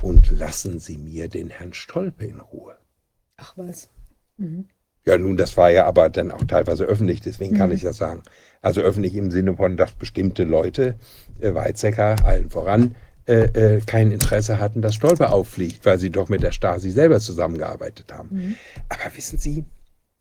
Und 0.00 0.30
lassen 0.30 0.78
Sie 0.78 0.98
mir 0.98 1.28
den 1.28 1.50
Herrn 1.50 1.72
Stolpe 1.72 2.24
in 2.26 2.38
Ruhe. 2.38 2.76
Ach 3.36 3.54
was. 3.56 3.90
Mhm. 4.36 4.68
Ja, 5.04 5.18
nun, 5.18 5.36
das 5.36 5.56
war 5.56 5.70
ja 5.70 5.86
aber 5.86 6.10
dann 6.10 6.30
auch 6.30 6.44
teilweise 6.44 6.84
öffentlich, 6.84 7.20
deswegen 7.22 7.56
kann 7.56 7.70
Mhm. 7.70 7.74
ich 7.74 7.82
das 7.82 7.96
sagen. 7.96 8.22
Also 8.62 8.82
öffentlich 8.82 9.16
im 9.16 9.32
Sinne 9.32 9.56
von, 9.56 9.76
dass 9.76 9.92
bestimmte 9.92 10.44
Leute, 10.44 10.94
äh, 11.40 11.52
Weizsäcker 11.54 12.14
allen 12.24 12.50
voran, 12.50 12.94
äh, 13.26 13.46
äh, 13.76 13.80
kein 13.84 14.12
Interesse 14.12 14.60
hatten, 14.60 14.80
dass 14.80 14.94
Stolpe 14.94 15.30
auffliegt, 15.30 15.84
weil 15.84 15.98
sie 15.98 16.10
doch 16.10 16.28
mit 16.28 16.42
der 16.44 16.52
Stasi 16.52 16.90
selber 16.92 17.18
zusammengearbeitet 17.18 18.12
haben. 18.12 18.28
Mhm. 18.30 18.56
Aber 18.88 19.16
wissen 19.16 19.38
Sie, 19.38 19.64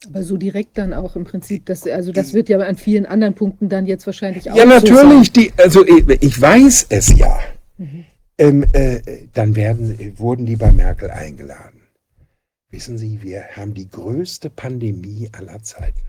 Aber 0.08 0.24
so 0.24 0.38
direkt 0.38 0.78
dann 0.78 0.94
auch 0.94 1.16
im 1.16 1.26
Prinzip, 1.26 1.66
das, 1.66 1.86
also 1.86 2.12
das 2.12 2.34
wird 2.34 2.48
ja 2.48 2.58
an 2.60 2.78
vielen 2.78 3.06
anderen 3.06 3.34
Punkten 3.34 3.68
dann 3.68 3.86
jetzt 3.86 4.06
wahrscheinlich 4.06 4.50
auch 4.50 4.56
ja 4.56 4.64
so 4.64 4.94
natürlich, 4.94 5.32
die, 5.34 5.52
also 5.58 5.86
ich, 5.86 6.08
ich 6.22 6.40
weiß 6.40 6.88
es 6.90 7.18
ja. 7.18 7.40
Mhm. 7.78 8.06
Ähm, 8.38 8.66
äh, 8.72 9.02
dann 9.34 9.58
werden, 9.58 10.00
äh, 10.00 10.18
wurden 10.18 10.46
die 10.46 10.56
bei 10.56 10.72
Merkel 10.72 11.12
eingeladen. 11.12 11.82
Wissen 12.72 12.98
Sie, 12.98 13.22
wir 13.22 13.44
haben 13.56 13.74
die 13.74 13.90
größte 13.90 14.50
Pandemie 14.50 15.30
aller 15.34 15.62
Zeiten. 15.64 16.02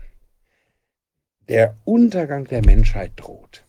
Der 1.49 1.75
Untergang 1.83 2.45
der 2.45 2.63
Menschheit 2.63 3.11
droht. 3.17 3.65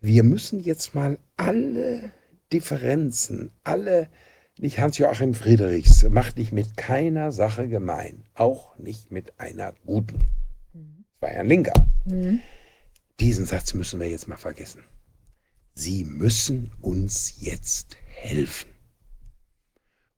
Wir 0.00 0.24
müssen 0.24 0.58
jetzt 0.60 0.96
mal 0.96 1.18
alle 1.36 2.10
Differenzen, 2.52 3.52
alle, 3.62 4.08
nicht 4.58 4.78
Hans-Joachim 4.78 5.34
Friedrichs, 5.34 6.08
macht 6.08 6.38
dich 6.38 6.52
mit 6.52 6.76
keiner 6.76 7.32
Sache 7.32 7.68
gemein, 7.68 8.24
auch 8.34 8.76
nicht 8.78 9.10
mit 9.10 9.38
einer 9.38 9.74
guten. 9.86 10.20
War 11.20 11.32
ja 11.32 11.40
ein 11.40 11.48
Linker. 11.48 11.74
Mhm. 12.04 12.40
Diesen 13.20 13.46
Satz 13.46 13.74
müssen 13.74 14.00
wir 14.00 14.10
jetzt 14.10 14.28
mal 14.28 14.36
vergessen. 14.36 14.82
Sie 15.74 16.04
müssen 16.04 16.72
uns 16.80 17.40
jetzt 17.40 17.96
helfen. 18.06 18.68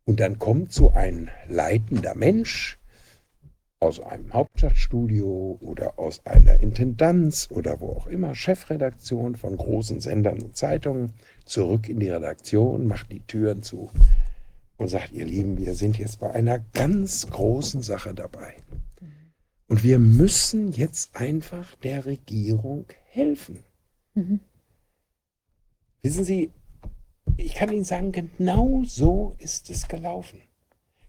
Und 0.04 0.20
dann 0.20 0.38
kommt 0.38 0.72
so 0.72 0.90
ein 0.92 1.30
leitender 1.48 2.14
Mensch 2.14 2.78
aus 3.80 4.00
einem 4.00 4.32
Hauptstadtstudio 4.32 5.58
oder 5.60 5.98
aus 5.98 6.24
einer 6.24 6.60
Intendanz 6.60 7.48
oder 7.50 7.80
wo 7.80 7.90
auch 7.90 8.06
immer, 8.06 8.34
Chefredaktion 8.34 9.36
von 9.36 9.56
großen 9.56 10.00
Sendern 10.00 10.40
und 10.40 10.56
Zeitungen, 10.56 11.12
zurück 11.44 11.89
in 11.89 12.00
die 12.00 12.10
Redaktion, 12.10 12.86
macht 12.86 13.12
die 13.12 13.20
Türen 13.20 13.62
zu 13.62 13.90
und 14.76 14.89
sagt, 14.89 15.12
ihr 15.12 15.24
Lieben, 15.24 15.58
wir 15.58 15.74
sind 15.74 15.98
jetzt 15.98 16.20
bei 16.20 16.31
einer 16.31 16.58
ganz 16.58 17.28
großen 17.31 17.82
Sache 17.82 18.14
dabei. 18.14 18.56
Und 19.68 19.82
wir 19.82 19.98
müssen 19.98 20.73
jetzt 20.73 21.16
einfach 21.16 21.74
der 21.76 22.05
Regierung 22.05 22.86
helfen. 23.10 23.64
Mhm. 24.14 24.40
Wissen 26.02 26.24
Sie, 26.24 26.50
ich 27.36 27.55
kann 27.55 27.73
Ihnen 27.73 27.84
sagen, 27.84 28.12
genau 28.12 28.82
so 28.84 29.36
ist 29.39 29.70
es 29.70 29.89
gelaufen. 29.89 30.42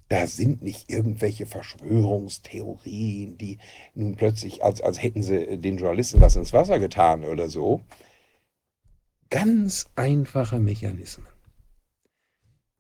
Da 0.08 0.28
sind 0.28 0.62
nicht 0.62 0.90
irgendwelche 0.90 1.48
Verschwörungstheorien, 1.48 3.38
die 3.38 3.58
nun 3.96 4.16
plötzlich, 4.16 4.64
als, 4.64 4.80
als 4.82 5.02
hätten 5.02 5.24
sie 5.24 5.58
den 5.58 5.78
Journalisten 5.78 6.22
was 6.22 6.36
ins 6.36 6.54
Wasser 6.54 6.80
getan 6.80 7.26
oder 7.26 7.50
so. 7.50 7.82
Ganz 9.30 9.88
einfache 9.96 10.60
Mechanismen. 10.60 11.28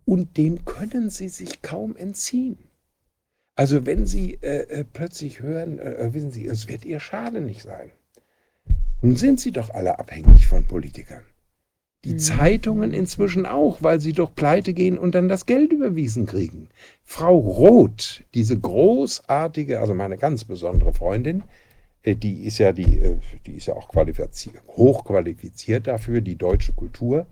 Und 0.06 0.38
dem 0.38 0.65
können 0.65 1.09
Sie 1.09 1.30
sich 1.30 1.61
kaum 1.61 1.95
entziehen. 1.95 2.57
Also 3.56 3.85
wenn 3.85 4.06
Sie 4.06 4.35
äh, 4.41 4.67
äh, 4.67 4.83
plötzlich 4.83 5.40
hören, 5.41 5.80
äh, 5.80 6.14
wissen 6.14 6.32
Sie, 6.32 6.45
es 6.45 6.67
wird 6.67 6.85
Ihr 6.85 6.99
Schade 6.99 7.41
nicht 7.41 7.64
sein. 7.64 7.91
Nun 9.01 9.15
sind 9.15 9.40
Sie 9.40 9.51
doch 9.51 9.69
alle 9.72 9.98
abhängig 9.98 10.45
von 10.48 10.65
Politikern. 10.65 11.24
Die 12.03 12.14
Mhm. 12.14 12.19
Zeitungen 12.19 12.93
inzwischen 12.93 13.48
auch, 13.48 13.82
weil 13.82 13.99
sie 13.99 14.14
doch 14.14 14.35
pleite 14.35 14.74
gehen 14.74 14.99
und 14.99 15.15
dann 15.15 15.27
das 15.27 15.48
Geld 15.48 15.72
überwiesen 15.72 16.27
kriegen. 16.27 16.69
Frau 17.03 17.35
Roth, 17.35 18.24
diese 18.35 18.59
großartige, 18.59 19.80
also 19.80 19.95
meine 19.95 20.17
ganz 20.17 20.45
besondere 20.45 20.93
Freundin, 20.93 21.41
äh, 21.41 21.43
die 22.14 22.43
ist 22.43 22.59
ja 22.59 22.72
die, 22.72 23.00
äh, 23.00 23.17
die 23.45 23.53
ist 23.53 23.66
ja 23.66 23.75
auch 23.75 23.88
qualifiziert, 23.90 24.61
hochqualifiziert 24.67 25.88
dafür, 25.88 26.22
die 26.22 26.35
deutsche 26.35 26.74
Kultur 26.74 27.25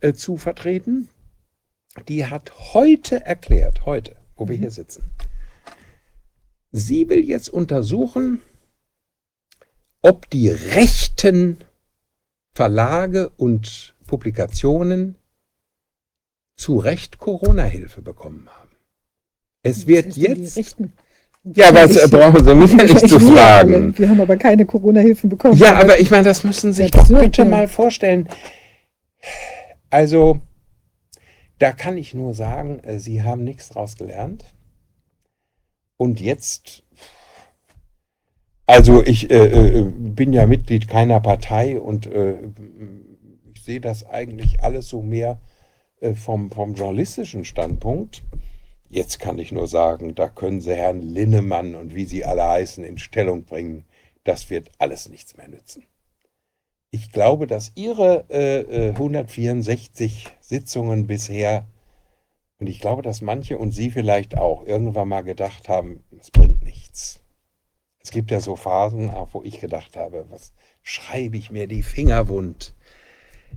äh, 0.00 0.12
zu 0.12 0.36
vertreten. 0.36 1.08
Die 2.08 2.26
hat 2.26 2.52
heute 2.74 3.24
erklärt, 3.24 3.86
heute, 3.86 4.16
wo 4.36 4.48
wir 4.48 4.56
Mhm. 4.56 4.60
hier 4.62 4.70
sitzen, 4.72 5.04
sie 6.72 7.08
will 7.08 7.24
jetzt 7.24 7.48
untersuchen, 7.50 8.40
ob 10.00 10.28
die 10.30 10.48
rechten 10.48 11.58
Verlage 12.54 13.28
und 13.36 13.94
Publikationen 14.06 15.16
zu 16.56 16.78
Recht 16.78 17.18
Corona-Hilfe 17.18 18.02
bekommen 18.02 18.48
haben. 18.50 18.70
Es 19.62 19.86
wird 19.86 20.06
denn 20.06 20.12
die 20.12 20.20
jetzt. 20.42 20.56
Rechten? 20.56 20.92
Ja, 21.44 21.74
was 21.74 21.96
äh, 21.96 22.08
brauchen 22.08 22.44
Sie 22.44 22.54
mich 22.54 22.72
ja 22.78 22.84
nicht 22.84 23.08
zu 23.08 23.18
fragen. 23.18 23.98
Wir 23.98 24.08
haben 24.08 24.20
aber 24.20 24.36
keine 24.36 24.64
Corona-Hilfen 24.64 25.28
bekommen. 25.28 25.56
Ja, 25.56 25.76
aber 25.76 25.98
ich 25.98 26.10
meine, 26.10 26.24
das 26.24 26.44
müssen 26.44 26.72
Sie 26.72 26.82
sich 26.82 26.90
Das 26.92 27.08
doch 27.08 27.20
bitte 27.20 27.44
mal 27.44 27.66
vorstellen. 27.66 28.28
Also, 29.90 30.40
da 31.58 31.72
kann 31.72 31.96
ich 31.98 32.14
nur 32.14 32.34
sagen, 32.34 32.78
äh, 32.84 32.98
Sie 32.98 33.22
haben 33.22 33.42
nichts 33.44 33.70
draus 33.70 33.96
gelernt. 33.96 34.44
Und 35.96 36.20
jetzt, 36.20 36.82
also 38.66 39.04
ich 39.04 39.30
äh, 39.30 39.78
äh, 39.78 39.82
bin 39.84 40.32
ja 40.32 40.46
Mitglied 40.46 40.88
keiner 40.88 41.20
Partei 41.20 41.78
und 41.78 42.06
äh, 42.06 42.34
ich 43.54 43.62
sehe 43.62 43.80
das 43.80 44.08
eigentlich 44.08 44.62
alles 44.62 44.88
so 44.88 45.02
mehr 45.02 45.38
äh, 46.00 46.14
vom, 46.14 46.50
vom 46.50 46.74
journalistischen 46.74 47.44
Standpunkt. 47.44 48.22
Jetzt 48.92 49.20
kann 49.20 49.38
ich 49.38 49.52
nur 49.52 49.68
sagen, 49.68 50.14
da 50.14 50.28
können 50.28 50.60
Sie 50.60 50.74
Herrn 50.74 51.00
Linnemann 51.00 51.74
und 51.74 51.94
wie 51.94 52.04
sie 52.04 52.26
alle 52.26 52.46
heißen 52.46 52.84
in 52.84 52.98
Stellung 52.98 53.44
bringen. 53.44 53.86
Das 54.22 54.50
wird 54.50 54.70
alles 54.76 55.08
nichts 55.08 55.34
mehr 55.34 55.48
nützen. 55.48 55.86
Ich 56.90 57.10
glaube, 57.10 57.46
dass 57.46 57.72
Ihre 57.74 58.26
äh, 58.28 58.88
äh, 58.88 58.90
164 58.90 60.28
Sitzungen 60.40 61.06
bisher, 61.06 61.64
und 62.58 62.66
ich 62.66 62.80
glaube, 62.80 63.00
dass 63.00 63.22
manche 63.22 63.56
und 63.56 63.72
Sie 63.72 63.90
vielleicht 63.90 64.36
auch 64.36 64.66
irgendwann 64.66 65.08
mal 65.08 65.22
gedacht 65.22 65.70
haben, 65.70 66.04
es 66.20 66.30
bringt 66.30 66.62
nichts. 66.62 67.18
Es 67.98 68.10
gibt 68.10 68.30
ja 68.30 68.40
so 68.40 68.56
Phasen, 68.56 69.08
auch 69.08 69.32
wo 69.32 69.42
ich 69.42 69.58
gedacht 69.58 69.96
habe, 69.96 70.26
was 70.28 70.52
schreibe 70.82 71.38
ich 71.38 71.50
mir 71.50 71.66
die 71.66 71.82
Finger 71.82 72.28
wund? 72.28 72.74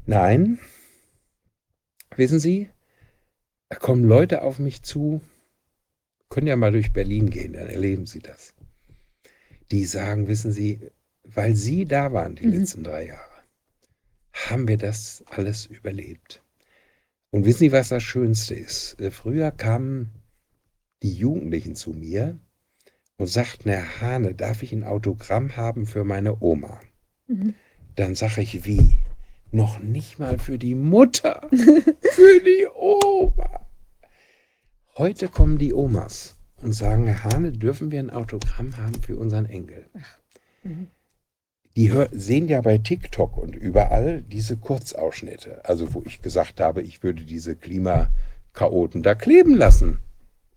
Nein, 0.05 0.59
wissen 2.15 2.39
Sie, 2.39 2.69
da 3.69 3.77
kommen 3.77 4.03
Leute 4.03 4.41
auf 4.41 4.59
mich 4.59 4.83
zu, 4.83 5.21
können 6.29 6.47
ja 6.47 6.55
mal 6.55 6.71
durch 6.71 6.93
Berlin 6.93 7.29
gehen, 7.29 7.53
dann 7.53 7.67
erleben 7.67 8.05
Sie 8.05 8.19
das. 8.19 8.53
Die 9.71 9.85
sagen, 9.85 10.27
wissen 10.27 10.51
Sie, 10.51 10.79
weil 11.23 11.55
Sie 11.55 11.85
da 11.85 12.13
waren 12.13 12.35
die 12.35 12.45
Mhm. 12.45 12.53
letzten 12.53 12.83
drei 12.83 13.07
Jahre, 13.07 13.43
haben 14.33 14.67
wir 14.67 14.77
das 14.77 15.23
alles 15.27 15.65
überlebt. 15.65 16.41
Und 17.31 17.45
wissen 17.45 17.59
Sie, 17.59 17.71
was 17.71 17.89
das 17.89 18.03
Schönste 18.03 18.55
ist? 18.55 18.99
Äh, 18.99 19.11
Früher 19.11 19.51
kamen 19.51 20.11
die 21.03 21.13
Jugendlichen 21.13 21.75
zu 21.75 21.91
mir 21.91 22.39
und 23.17 23.27
sagten, 23.27 23.69
Herr 23.69 24.01
Hane, 24.01 24.35
darf 24.35 24.63
ich 24.63 24.71
ein 24.71 24.83
Autogramm 24.83 25.55
haben 25.57 25.85
für 25.85 26.03
meine 26.03 26.41
Oma? 26.41 26.79
Mhm. 27.27 27.55
Dann 27.95 28.15
sage 28.15 28.41
ich, 28.41 28.65
wie? 28.65 28.97
Noch 29.55 29.79
nicht 29.79 30.19
mal 30.19 30.37
für 30.37 30.57
die 30.57 30.75
Mutter, 30.75 31.47
für 31.49 32.41
die 32.41 32.67
Oma. 32.75 33.65
Heute 34.97 35.29
kommen 35.29 35.57
die 35.57 35.73
Omas 35.73 36.35
und 36.61 36.73
sagen, 36.73 37.07
Herr 37.07 37.23
Hane, 37.23 37.53
dürfen 37.53 37.89
wir 37.89 37.99
ein 37.99 38.09
Autogramm 38.09 38.75
haben 38.75 39.01
für 39.01 39.15
unseren 39.15 39.45
Enkel? 39.45 39.85
Mhm. 40.63 40.87
Die 41.77 41.89
sehen 42.11 42.49
ja 42.49 42.59
bei 42.59 42.79
TikTok 42.79 43.37
und 43.37 43.55
überall 43.55 44.23
diese 44.23 44.57
Kurzausschnitte, 44.57 45.63
also 45.63 45.93
wo 45.93 46.03
ich 46.05 46.21
gesagt 46.21 46.59
habe, 46.59 46.81
ich 46.81 47.01
würde 47.01 47.23
diese 47.23 47.55
Klimakaoten 47.55 49.03
da 49.03 49.15
kleben 49.15 49.55
lassen. 49.55 49.99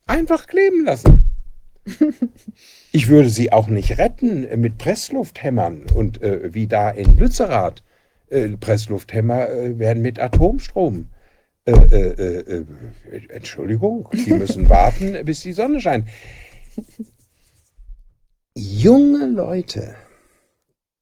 Einfach 0.07 0.49
kleben 0.49 0.85
lassen. 0.85 1.23
Ich 2.91 3.07
würde 3.07 3.31
sie 3.31 3.52
auch 3.52 3.68
nicht 3.68 3.97
retten 3.99 4.60
mit 4.60 4.77
Presslufthämmern 4.77 5.85
und 5.94 6.20
äh, 6.20 6.52
wie 6.52 6.67
da 6.67 6.91
in 6.91 7.17
Lützerath. 7.17 7.85
Äh, 8.31 8.57
Presslufthämmer 8.57 9.48
äh, 9.48 9.78
werden 9.78 10.02
mit 10.02 10.18
Atomstrom. 10.18 11.08
Äh, 11.65 11.73
äh, 11.73 11.97
äh, 11.97 12.65
äh, 13.10 13.28
Entschuldigung, 13.28 14.08
Sie 14.12 14.34
müssen 14.34 14.68
warten, 14.70 15.24
bis 15.24 15.40
die 15.40 15.52
Sonne 15.52 15.81
scheint. 15.81 16.08
Junge 18.55 19.26
Leute, 19.26 19.94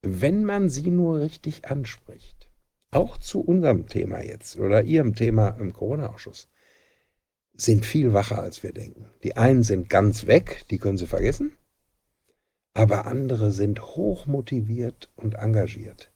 wenn 0.02 0.44
man 0.44 0.68
sie 0.68 0.90
nur 0.90 1.20
richtig 1.20 1.64
anspricht, 1.64 2.48
auch 2.90 3.18
zu 3.18 3.40
unserem 3.40 3.86
Thema 3.86 4.22
jetzt 4.22 4.58
oder 4.58 4.82
Ihrem 4.82 5.14
Thema 5.14 5.50
im 5.58 5.72
Corona-Ausschuss, 5.72 6.48
sind 7.54 7.86
viel 7.86 8.12
wacher, 8.12 8.42
als 8.42 8.62
wir 8.62 8.72
denken. 8.72 9.06
Die 9.22 9.36
einen 9.36 9.62
sind 9.62 9.88
ganz 9.88 10.26
weg, 10.26 10.64
die 10.70 10.78
können 10.78 10.98
Sie 10.98 11.06
vergessen, 11.06 11.56
aber 12.74 13.06
andere 13.06 13.50
sind 13.52 13.80
hoch 13.80 14.26
motiviert 14.26 15.10
und 15.16 15.34
engagiert. 15.34 16.12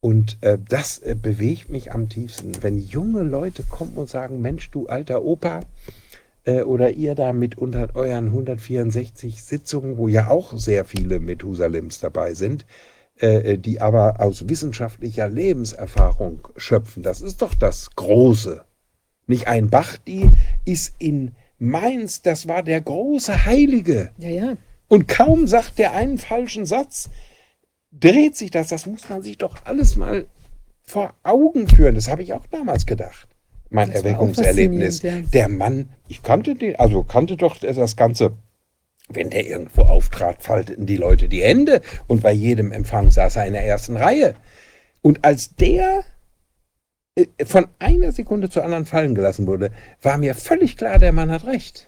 Und 0.00 0.38
äh, 0.42 0.58
das 0.68 0.98
äh, 0.98 1.16
bewegt 1.20 1.70
mich 1.70 1.92
am 1.92 2.08
tiefsten, 2.08 2.62
wenn 2.62 2.78
junge 2.78 3.22
Leute 3.22 3.64
kommen 3.64 3.94
und 3.94 4.08
sagen, 4.08 4.40
Mensch, 4.40 4.70
du 4.70 4.86
alter 4.86 5.24
Opa, 5.24 5.62
äh, 6.44 6.62
oder 6.62 6.90
ihr 6.90 7.14
da 7.14 7.32
mit 7.32 7.58
unter 7.58 7.94
euren 7.94 8.26
164 8.26 9.42
Sitzungen, 9.42 9.98
wo 9.98 10.08
ja 10.08 10.28
auch 10.28 10.56
sehr 10.56 10.84
viele 10.84 11.20
Methusalems 11.20 12.00
dabei 12.00 12.34
sind, 12.34 12.64
äh, 13.16 13.58
die 13.58 13.80
aber 13.80 14.20
aus 14.20 14.48
wissenschaftlicher 14.48 15.28
Lebenserfahrung 15.28 16.46
schöpfen. 16.56 17.02
Das 17.02 17.20
ist 17.20 17.42
doch 17.42 17.54
das 17.54 17.90
Große. 17.96 18.64
Nicht 19.26 19.48
ein 19.48 19.68
Bach, 19.68 19.98
die 20.06 20.30
ist 20.64 20.94
in 20.98 21.32
Mainz, 21.58 22.22
das 22.22 22.46
war 22.46 22.62
der 22.62 22.80
große 22.80 23.44
Heilige. 23.44 24.10
Ja, 24.18 24.28
ja. 24.28 24.56
Und 24.86 25.08
kaum 25.08 25.46
sagt 25.46 25.78
der 25.78 25.92
einen 25.92 26.16
falschen 26.16 26.64
Satz, 26.64 27.10
dreht 27.90 28.36
sich 28.36 28.50
das. 28.50 28.68
Das 28.68 28.86
muss 28.86 29.08
man 29.08 29.22
sich 29.22 29.38
doch 29.38 29.56
alles 29.64 29.96
mal 29.96 30.26
vor 30.84 31.14
Augen 31.22 31.68
führen. 31.68 31.94
Das 31.94 32.08
habe 32.08 32.22
ich 32.22 32.32
auch 32.32 32.46
damals 32.50 32.86
gedacht. 32.86 33.28
Mein 33.70 33.90
Das 33.90 34.02
Erweckungserlebnis. 34.02 34.96
faszinierend, 34.96 35.34
Der 35.34 35.48
Mann, 35.48 35.90
ich 36.08 36.22
kannte 36.22 36.54
den, 36.54 36.76
also 36.76 37.02
kannte 37.04 37.36
doch 37.36 37.58
das 37.58 37.96
Ganze. 37.96 38.32
Wenn 39.10 39.30
der 39.30 39.46
irgendwo 39.46 39.82
auftrat, 39.82 40.42
falteten 40.42 40.84
die 40.84 40.96
Leute 40.98 41.28
die 41.28 41.42
Hände 41.42 41.80
und 42.08 42.22
bei 42.22 42.32
jedem 42.32 42.72
Empfang 42.72 43.10
saß 43.10 43.36
er 43.36 43.46
in 43.46 43.54
der 43.54 43.64
ersten 43.64 43.96
Reihe. 43.96 44.34
Und 45.00 45.24
als 45.24 45.54
der 45.56 46.04
äh, 47.14 47.26
von 47.46 47.68
einer 47.78 48.12
Sekunde 48.12 48.50
zur 48.50 48.64
anderen 48.64 48.84
fallen 48.84 49.14
gelassen 49.14 49.46
wurde, 49.46 49.70
war 50.02 50.18
mir 50.18 50.34
völlig 50.34 50.76
klar, 50.76 50.98
der 50.98 51.12
Mann 51.12 51.30
hat 51.30 51.46
recht. 51.46 51.87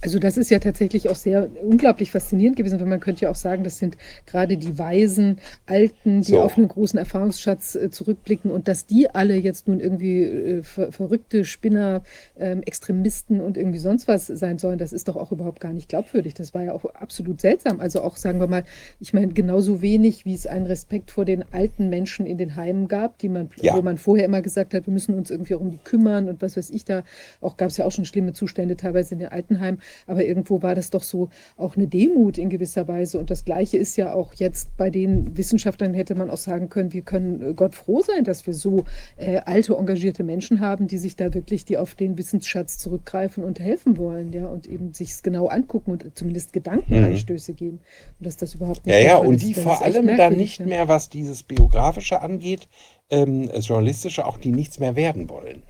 Also 0.00 0.20
das 0.20 0.36
ist 0.36 0.50
ja 0.50 0.60
tatsächlich 0.60 1.08
auch 1.08 1.16
sehr 1.16 1.48
unglaublich 1.60 2.12
faszinierend 2.12 2.56
gewesen, 2.56 2.78
weil 2.78 2.86
man 2.86 3.00
könnte 3.00 3.22
ja 3.24 3.30
auch 3.30 3.34
sagen, 3.34 3.64
das 3.64 3.78
sind 3.78 3.96
gerade 4.26 4.56
die 4.56 4.78
weisen 4.78 5.38
Alten, 5.66 6.22
die 6.22 6.32
So. 6.32 6.40
auf 6.40 6.56
einen 6.56 6.68
großen 6.68 6.98
Erfahrungsschatz 6.98 7.74
äh, 7.74 7.90
zurückblicken 7.90 8.50
und 8.52 8.68
dass 8.68 8.86
die 8.86 9.10
alle 9.10 9.34
jetzt 9.36 9.66
nun 9.66 9.80
irgendwie 9.80 10.22
äh, 10.22 10.62
ver 10.62 10.92
verrückte 10.92 11.44
Spinner, 11.44 12.02
ähm, 12.38 12.62
Extremisten 12.64 13.40
und 13.40 13.56
irgendwie 13.56 13.78
sonst 13.80 14.06
was 14.06 14.28
sein 14.28 14.58
sollen, 14.58 14.78
das 14.78 14.92
ist 14.92 15.08
doch 15.08 15.16
auch 15.16 15.32
überhaupt 15.32 15.58
gar 15.58 15.72
nicht 15.72 15.88
glaubwürdig. 15.88 16.34
Das 16.34 16.54
war 16.54 16.62
ja 16.62 16.72
auch 16.74 16.84
absolut 16.94 17.40
seltsam. 17.40 17.80
Also 17.80 18.02
auch, 18.02 18.16
sagen 18.16 18.38
wir 18.38 18.46
mal, 18.46 18.62
ich 19.00 19.12
meine, 19.12 19.32
genauso 19.32 19.82
wenig, 19.82 20.24
wie 20.24 20.34
es 20.34 20.46
einen 20.46 20.66
Respekt 20.66 21.10
vor 21.10 21.24
den 21.24 21.44
alten 21.52 21.88
Menschen 21.88 22.24
in 22.24 22.38
den 22.38 22.54
Heimen 22.54 22.86
gab, 22.86 23.18
die 23.18 23.28
man, 23.28 23.50
Ja. 23.60 23.76
wo 23.76 23.82
man 23.82 23.98
vorher 23.98 24.26
immer 24.26 24.42
gesagt 24.42 24.74
hat, 24.74 24.86
wir 24.86 24.92
müssen 24.92 25.14
uns 25.16 25.30
irgendwie 25.32 25.56
auch 25.56 25.60
um 25.60 25.70
die 25.72 25.78
kümmern 25.78 26.28
und 26.28 26.40
was 26.40 26.56
weiß 26.56 26.70
ich 26.70 26.84
da. 26.84 27.02
Auch 27.40 27.56
gab 27.56 27.70
es 27.70 27.76
ja 27.78 27.84
auch 27.84 27.92
schon 27.92 28.04
schlimme 28.04 28.32
Zustände 28.32 28.76
teilweise 28.76 29.14
in 29.14 29.18
den 29.18 29.28
Altenheimen. 29.28 29.80
Aber 30.06 30.24
irgendwo 30.24 30.62
war 30.62 30.74
das 30.74 30.90
doch 30.90 31.02
so 31.02 31.28
auch 31.56 31.76
eine 31.76 31.86
Demut 31.86 32.38
in 32.38 32.50
gewisser 32.50 32.88
Weise. 32.88 33.18
Und 33.18 33.30
das 33.30 33.44
Gleiche 33.44 33.78
ist 33.78 33.96
ja 33.96 34.12
auch 34.12 34.34
jetzt 34.34 34.76
bei 34.76 34.90
den 34.90 35.36
Wissenschaftlern, 35.36 35.94
hätte 35.94 36.14
man 36.14 36.30
auch 36.30 36.38
sagen 36.38 36.68
können, 36.68 36.92
wir 36.92 37.02
können 37.02 37.50
äh, 37.50 37.54
Gott 37.54 37.74
froh 37.74 38.00
sein, 38.00 38.24
dass 38.24 38.46
wir 38.46 38.54
so 38.54 38.84
äh, 39.16 39.38
alte, 39.44 39.74
engagierte 39.74 40.24
Menschen 40.24 40.60
haben, 40.60 40.86
die 40.86 40.98
sich 40.98 41.16
da 41.16 41.34
wirklich, 41.34 41.64
die 41.64 41.78
auf 41.78 41.94
den 41.94 42.18
Wissensschatz 42.18 42.78
zurückgreifen 42.78 43.44
und 43.44 43.60
helfen 43.60 43.96
wollen, 43.98 44.32
ja, 44.32 44.46
und 44.46 44.66
eben 44.66 44.92
sich 44.92 45.10
es 45.10 45.22
genau 45.22 45.46
angucken 45.48 45.92
und 45.92 46.16
zumindest 46.16 46.52
Gedankenanstöße 46.52 47.54
geben. 47.54 47.80
Und 48.18 48.26
dass 48.26 48.36
das 48.36 48.54
überhaupt 48.54 48.86
nicht 48.86 48.94
Ja, 48.94 49.00
ja, 49.00 49.16
und 49.16 49.42
die 49.42 49.54
vor 49.54 49.82
allem 49.82 50.06
dann 50.16 50.36
nicht 50.36 50.60
mehr, 50.60 50.88
was 50.88 51.08
dieses 51.08 51.42
Biografische 51.42 52.20
angeht, 52.20 52.68
ähm, 53.10 53.48
das 53.48 53.68
Journalistische, 53.68 54.26
auch 54.26 54.38
die 54.38 54.52
nichts 54.52 54.78
mehr 54.78 54.96
werden 54.96 55.28
wollen. 55.28 55.62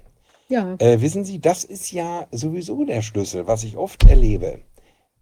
Ja, 0.49 0.77
Äh, 0.79 1.01
wissen 1.01 1.25
Sie, 1.25 1.41
das 1.41 1.65
ist 1.65 1.93
ja 1.93 2.27
sowieso 2.31 2.85
der 2.85 3.03
Schlüssel, 3.03 3.47
was 3.47 3.65
ich 3.65 3.77
oft 3.77 4.05
erlebe, 4.09 4.61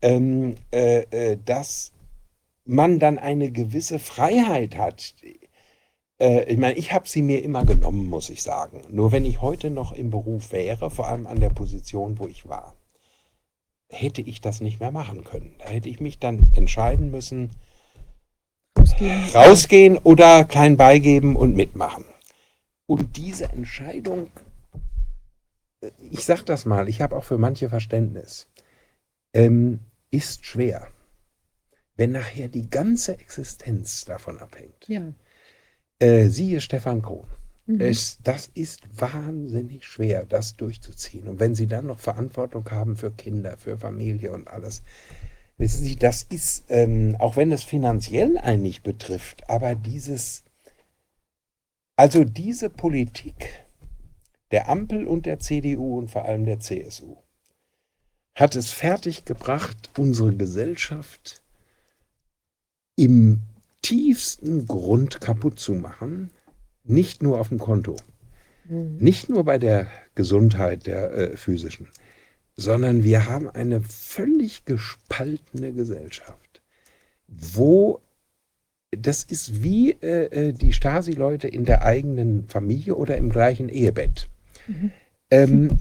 ähm, 0.00 0.54
äh, 0.72 1.02
äh, 1.10 1.38
dass 1.44 1.92
man 2.64 2.98
dann 2.98 3.18
eine 3.18 3.50
gewisse 3.50 3.98
Freiheit 3.98 4.76
hat. 4.76 5.14
Äh, 6.20 6.44
ich 6.44 6.58
meine, 6.58 6.78
ich 6.78 6.92
habe 6.92 7.08
sie 7.08 7.22
mir 7.22 7.42
immer 7.42 7.64
genommen, 7.64 8.06
muss 8.08 8.30
ich 8.30 8.42
sagen. 8.42 8.82
Nur 8.88 9.12
wenn 9.12 9.24
ich 9.24 9.40
heute 9.40 9.70
noch 9.70 9.92
im 9.92 10.10
Beruf 10.10 10.52
wäre, 10.52 10.90
vor 10.90 11.08
allem 11.08 11.26
an 11.26 11.40
der 11.40 11.50
Position, 11.50 12.18
wo 12.18 12.26
ich 12.26 12.48
war, 12.48 12.74
hätte 13.88 14.20
ich 14.22 14.40
das 14.40 14.60
nicht 14.60 14.80
mehr 14.80 14.92
machen 14.92 15.24
können. 15.24 15.54
Da 15.58 15.68
hätte 15.68 15.88
ich 15.88 16.00
mich 16.00 16.18
dann 16.18 16.46
entscheiden 16.54 17.10
müssen, 17.10 17.50
rausgehen. 18.78 19.24
rausgehen 19.34 19.98
oder 19.98 20.44
klein 20.44 20.76
beigeben 20.76 21.36
und 21.36 21.54
mitmachen. 21.54 22.04
Und 22.86 23.16
diese 23.16 23.50
Entscheidung, 23.50 24.30
ich 26.10 26.24
sag 26.24 26.42
das 26.44 26.64
mal, 26.64 26.88
ich 26.88 27.00
habe 27.00 27.16
auch 27.16 27.24
für 27.24 27.38
manche 27.38 27.68
Verständnis, 27.68 28.48
ähm, 29.32 29.80
ist 30.10 30.46
schwer. 30.46 30.88
Wenn 31.96 32.12
nachher 32.12 32.48
die 32.48 32.68
ganze 32.68 33.18
Existenz 33.18 34.04
davon 34.04 34.38
abhängt. 34.38 34.86
Ja. 34.86 35.02
Äh, 35.98 36.28
siehe 36.28 36.60
Stefan 36.60 37.02
Krohn. 37.02 37.26
Mhm. 37.66 37.80
Es, 37.80 38.18
das 38.22 38.48
ist 38.54 38.82
wahnsinnig 39.00 39.84
schwer, 39.86 40.24
das 40.24 40.56
durchzuziehen. 40.56 41.26
Und 41.28 41.40
wenn 41.40 41.54
Sie 41.54 41.66
dann 41.66 41.86
noch 41.86 42.00
Verantwortung 42.00 42.70
haben 42.70 42.96
für 42.96 43.10
Kinder, 43.10 43.56
für 43.56 43.78
Familie 43.78 44.32
und 44.32 44.48
alles, 44.48 44.82
wissen 45.56 45.84
Sie, 45.84 45.96
das 45.96 46.22
ist, 46.22 46.64
ähm, 46.68 47.16
auch 47.18 47.36
wenn 47.36 47.50
es 47.50 47.64
finanziell 47.64 48.38
einen 48.38 48.62
nicht 48.62 48.82
betrifft, 48.82 49.48
aber 49.48 49.74
dieses, 49.74 50.44
also 51.96 52.24
diese 52.24 52.70
Politik 52.70 53.65
der 54.50 54.68
Ampel 54.68 55.06
und 55.06 55.26
der 55.26 55.38
CDU 55.38 55.98
und 55.98 56.10
vor 56.10 56.24
allem 56.24 56.44
der 56.44 56.60
CSU 56.60 57.16
hat 58.34 58.54
es 58.54 58.70
fertiggebracht, 58.70 59.90
unsere 59.98 60.34
Gesellschaft 60.34 61.42
im 62.96 63.40
tiefsten 63.82 64.66
Grund 64.66 65.20
kaputt 65.20 65.58
zu 65.58 65.72
machen, 65.74 66.30
nicht 66.84 67.22
nur 67.22 67.40
auf 67.40 67.48
dem 67.48 67.58
Konto, 67.58 67.96
Mhm. 68.68 68.96
nicht 68.98 69.28
nur 69.28 69.44
bei 69.44 69.58
der 69.58 69.86
Gesundheit 70.14 70.86
der 70.86 71.12
äh, 71.12 71.36
physischen, 71.36 71.88
sondern 72.56 73.04
wir 73.04 73.26
haben 73.28 73.48
eine 73.48 73.80
völlig 73.80 74.64
gespaltene 74.64 75.72
Gesellschaft, 75.72 76.62
wo 77.28 78.00
das 78.90 79.24
ist 79.24 79.62
wie 79.62 79.92
äh, 79.92 80.48
äh, 80.48 80.52
die 80.52 80.72
Stasi-Leute 80.72 81.48
in 81.48 81.64
der 81.64 81.84
eigenen 81.84 82.48
Familie 82.48 82.94
oder 82.94 83.16
im 83.16 83.30
gleichen 83.30 83.68
Ehebett. 83.68 84.28
Mhm. 84.66 84.90
Ähm, 85.30 85.78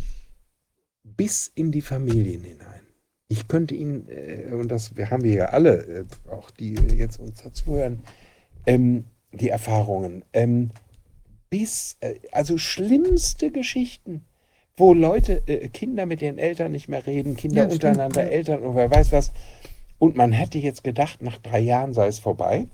bis 1.03 1.51
in 1.53 1.71
die 1.71 1.81
Familien 1.81 2.43
hinein. 2.43 2.81
Ich 3.27 3.47
könnte 3.47 3.75
Ihnen, 3.75 4.07
äh, 4.09 4.51
und 4.53 4.69
das 4.69 4.95
wir 4.95 5.09
haben 5.09 5.23
wir 5.23 5.33
ja 5.33 5.45
alle, 5.45 5.85
äh, 5.85 6.29
auch 6.29 6.51
die 6.51 6.73
jetzt 6.73 7.19
uns 7.19 7.41
dazuhören, 7.41 8.03
ähm, 8.65 9.05
die 9.31 9.49
Erfahrungen, 9.49 10.23
ähm, 10.33 10.71
bis, 11.49 11.97
äh, 12.01 12.15
also 12.31 12.57
schlimmste 12.57 13.51
Geschichten, 13.51 14.25
wo 14.77 14.93
Leute, 14.93 15.41
äh, 15.47 15.69
Kinder 15.69 16.05
mit 16.05 16.21
ihren 16.21 16.37
Eltern 16.37 16.71
nicht 16.71 16.87
mehr 16.87 17.05
reden, 17.05 17.35
Kinder 17.35 17.63
Ja, 17.63 17.69
stimmt, 17.69 17.83
untereinander, 17.83 18.23
ja. 18.23 18.29
Eltern 18.29 18.61
und 18.61 18.75
wer 18.75 18.91
weiß 18.91 19.11
was. 19.11 19.31
Und 19.97 20.15
man 20.15 20.31
hätte 20.31 20.57
jetzt 20.59 20.83
gedacht, 20.83 21.21
nach 21.21 21.37
drei 21.37 21.59
Jahren 21.59 21.93
sei 21.93 22.07
es 22.07 22.19
vorbei. 22.19 22.67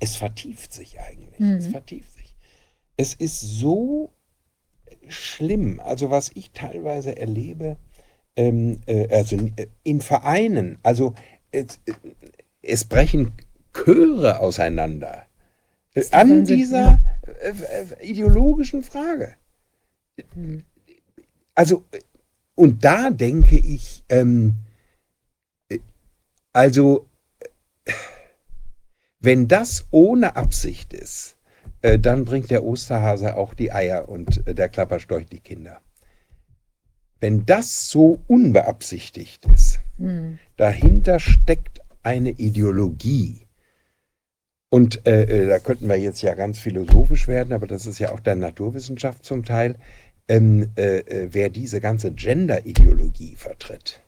Es 0.00 0.16
vertieft 0.16 0.72
sich 0.72 1.00
eigentlich. 1.00 1.40
Es 1.40 1.66
Mhm. 1.68 1.70
vertieft 1.72 2.12
sich. 2.14 2.34
Es 2.96 3.14
ist 3.14 3.40
so 3.40 4.12
schlimm, 5.08 5.80
also 5.80 6.10
was 6.10 6.30
ich 6.34 6.50
teilweise 6.52 7.16
erlebe, 7.16 7.76
ähm, 8.36 8.80
äh, 8.86 9.08
also 9.14 9.36
äh, 9.56 9.66
in 9.82 10.00
Vereinen, 10.00 10.78
also 10.82 11.14
es, 11.50 11.80
äh, 11.86 11.92
es 12.62 12.84
brechen 12.84 13.32
Chöre 13.72 14.40
auseinander 14.40 15.26
äh, 15.94 16.04
an 16.10 16.44
dieser 16.44 16.98
äh, 17.40 17.50
äh, 17.50 18.06
ideologischen 18.06 18.82
Frage. 18.82 19.36
Also, 21.54 21.84
und 22.54 22.84
da 22.84 23.10
denke 23.10 23.56
ich, 23.56 24.04
ähm, 24.08 24.54
äh, 25.68 25.78
also, 26.52 27.08
wenn 29.20 29.48
das 29.48 29.86
ohne 29.90 30.36
Absicht 30.36 30.92
ist, 30.92 31.33
äh, 31.84 31.98
dann 31.98 32.24
bringt 32.24 32.50
der 32.50 32.64
Osterhase 32.64 33.36
auch 33.36 33.52
die 33.52 33.70
Eier 33.70 34.08
und 34.08 34.46
äh, 34.46 34.54
der 34.54 34.70
Klapperstorch 34.70 35.26
die 35.26 35.40
Kinder. 35.40 35.80
Wenn 37.20 37.44
das 37.44 37.88
so 37.90 38.20
unbeabsichtigt 38.26 39.44
ist, 39.46 39.80
Mhm. 39.98 40.38
dahinter 40.56 41.20
steckt 41.20 41.80
eine 42.02 42.30
Ideologie. 42.30 43.46
Und 44.70 45.06
äh, 45.06 45.22
äh, 45.22 45.46
da 45.46 45.58
könnten 45.60 45.88
wir 45.88 45.96
jetzt 45.96 46.22
ja 46.22 46.34
ganz 46.34 46.58
philosophisch 46.58 47.28
werden, 47.28 47.52
aber 47.52 47.66
das 47.66 47.86
ist 47.86 47.98
ja 48.00 48.12
auch 48.12 48.20
der 48.20 48.34
Naturwissenschaft 48.34 49.24
zum 49.24 49.44
Teil. 49.44 49.76
Ähm, 50.26 50.70
äh, 50.76 51.00
äh, 51.00 51.28
wer 51.32 51.50
diese 51.50 51.80
ganze 51.80 52.10
Gender-Ideologie 52.10 53.36
vertritt, 53.36 54.00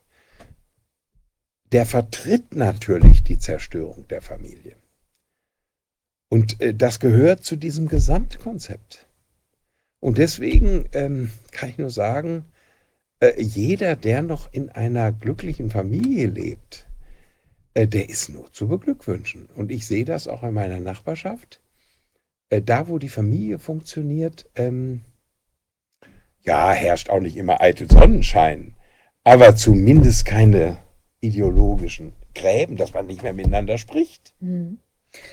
der 1.72 1.84
vertritt 1.84 2.56
natürlich 2.56 3.22
die 3.22 3.38
Zerstörung 3.38 4.08
der 4.08 4.22
Familie. 4.22 4.76
Und 6.28 6.60
äh, 6.60 6.74
das 6.74 7.00
gehört 7.00 7.44
zu 7.44 7.56
diesem 7.56 7.88
Gesamtkonzept. 7.88 9.06
Und 10.00 10.18
deswegen 10.18 10.86
ähm, 10.92 11.30
kann 11.50 11.70
ich 11.70 11.78
nur 11.78 11.90
sagen, 11.90 12.46
äh, 13.20 13.40
jeder, 13.40 13.96
der 13.96 14.22
noch 14.22 14.52
in 14.52 14.70
einer 14.70 15.12
glücklichen 15.12 15.70
Familie 15.70 16.26
lebt, 16.26 16.86
äh, 17.74 17.86
der 17.86 18.08
ist 18.08 18.28
nur 18.28 18.52
zu 18.52 18.68
beglückwünschen. 18.68 19.48
Und 19.54 19.70
ich 19.70 19.86
sehe 19.86 20.04
das 20.04 20.28
auch 20.28 20.42
in 20.42 20.54
meiner 20.54 20.80
Nachbarschaft. 20.80 21.60
Äh, 22.50 22.62
da, 22.62 22.88
wo 22.88 22.98
die 22.98 23.08
Familie 23.08 23.58
funktioniert, 23.58 24.48
ähm, 24.54 25.02
ja, 26.42 26.72
herrscht 26.72 27.10
auch 27.10 27.20
nicht 27.20 27.36
immer 27.36 27.60
eitel 27.60 27.90
Sonnenschein, 27.90 28.76
aber 29.24 29.56
zumindest 29.56 30.24
keine 30.24 30.78
ideologischen 31.20 32.12
Gräben, 32.34 32.76
dass 32.76 32.94
man 32.94 33.06
nicht 33.06 33.22
mehr 33.22 33.32
miteinander 33.32 33.78
spricht. 33.78 34.34
Mhm. 34.40 34.78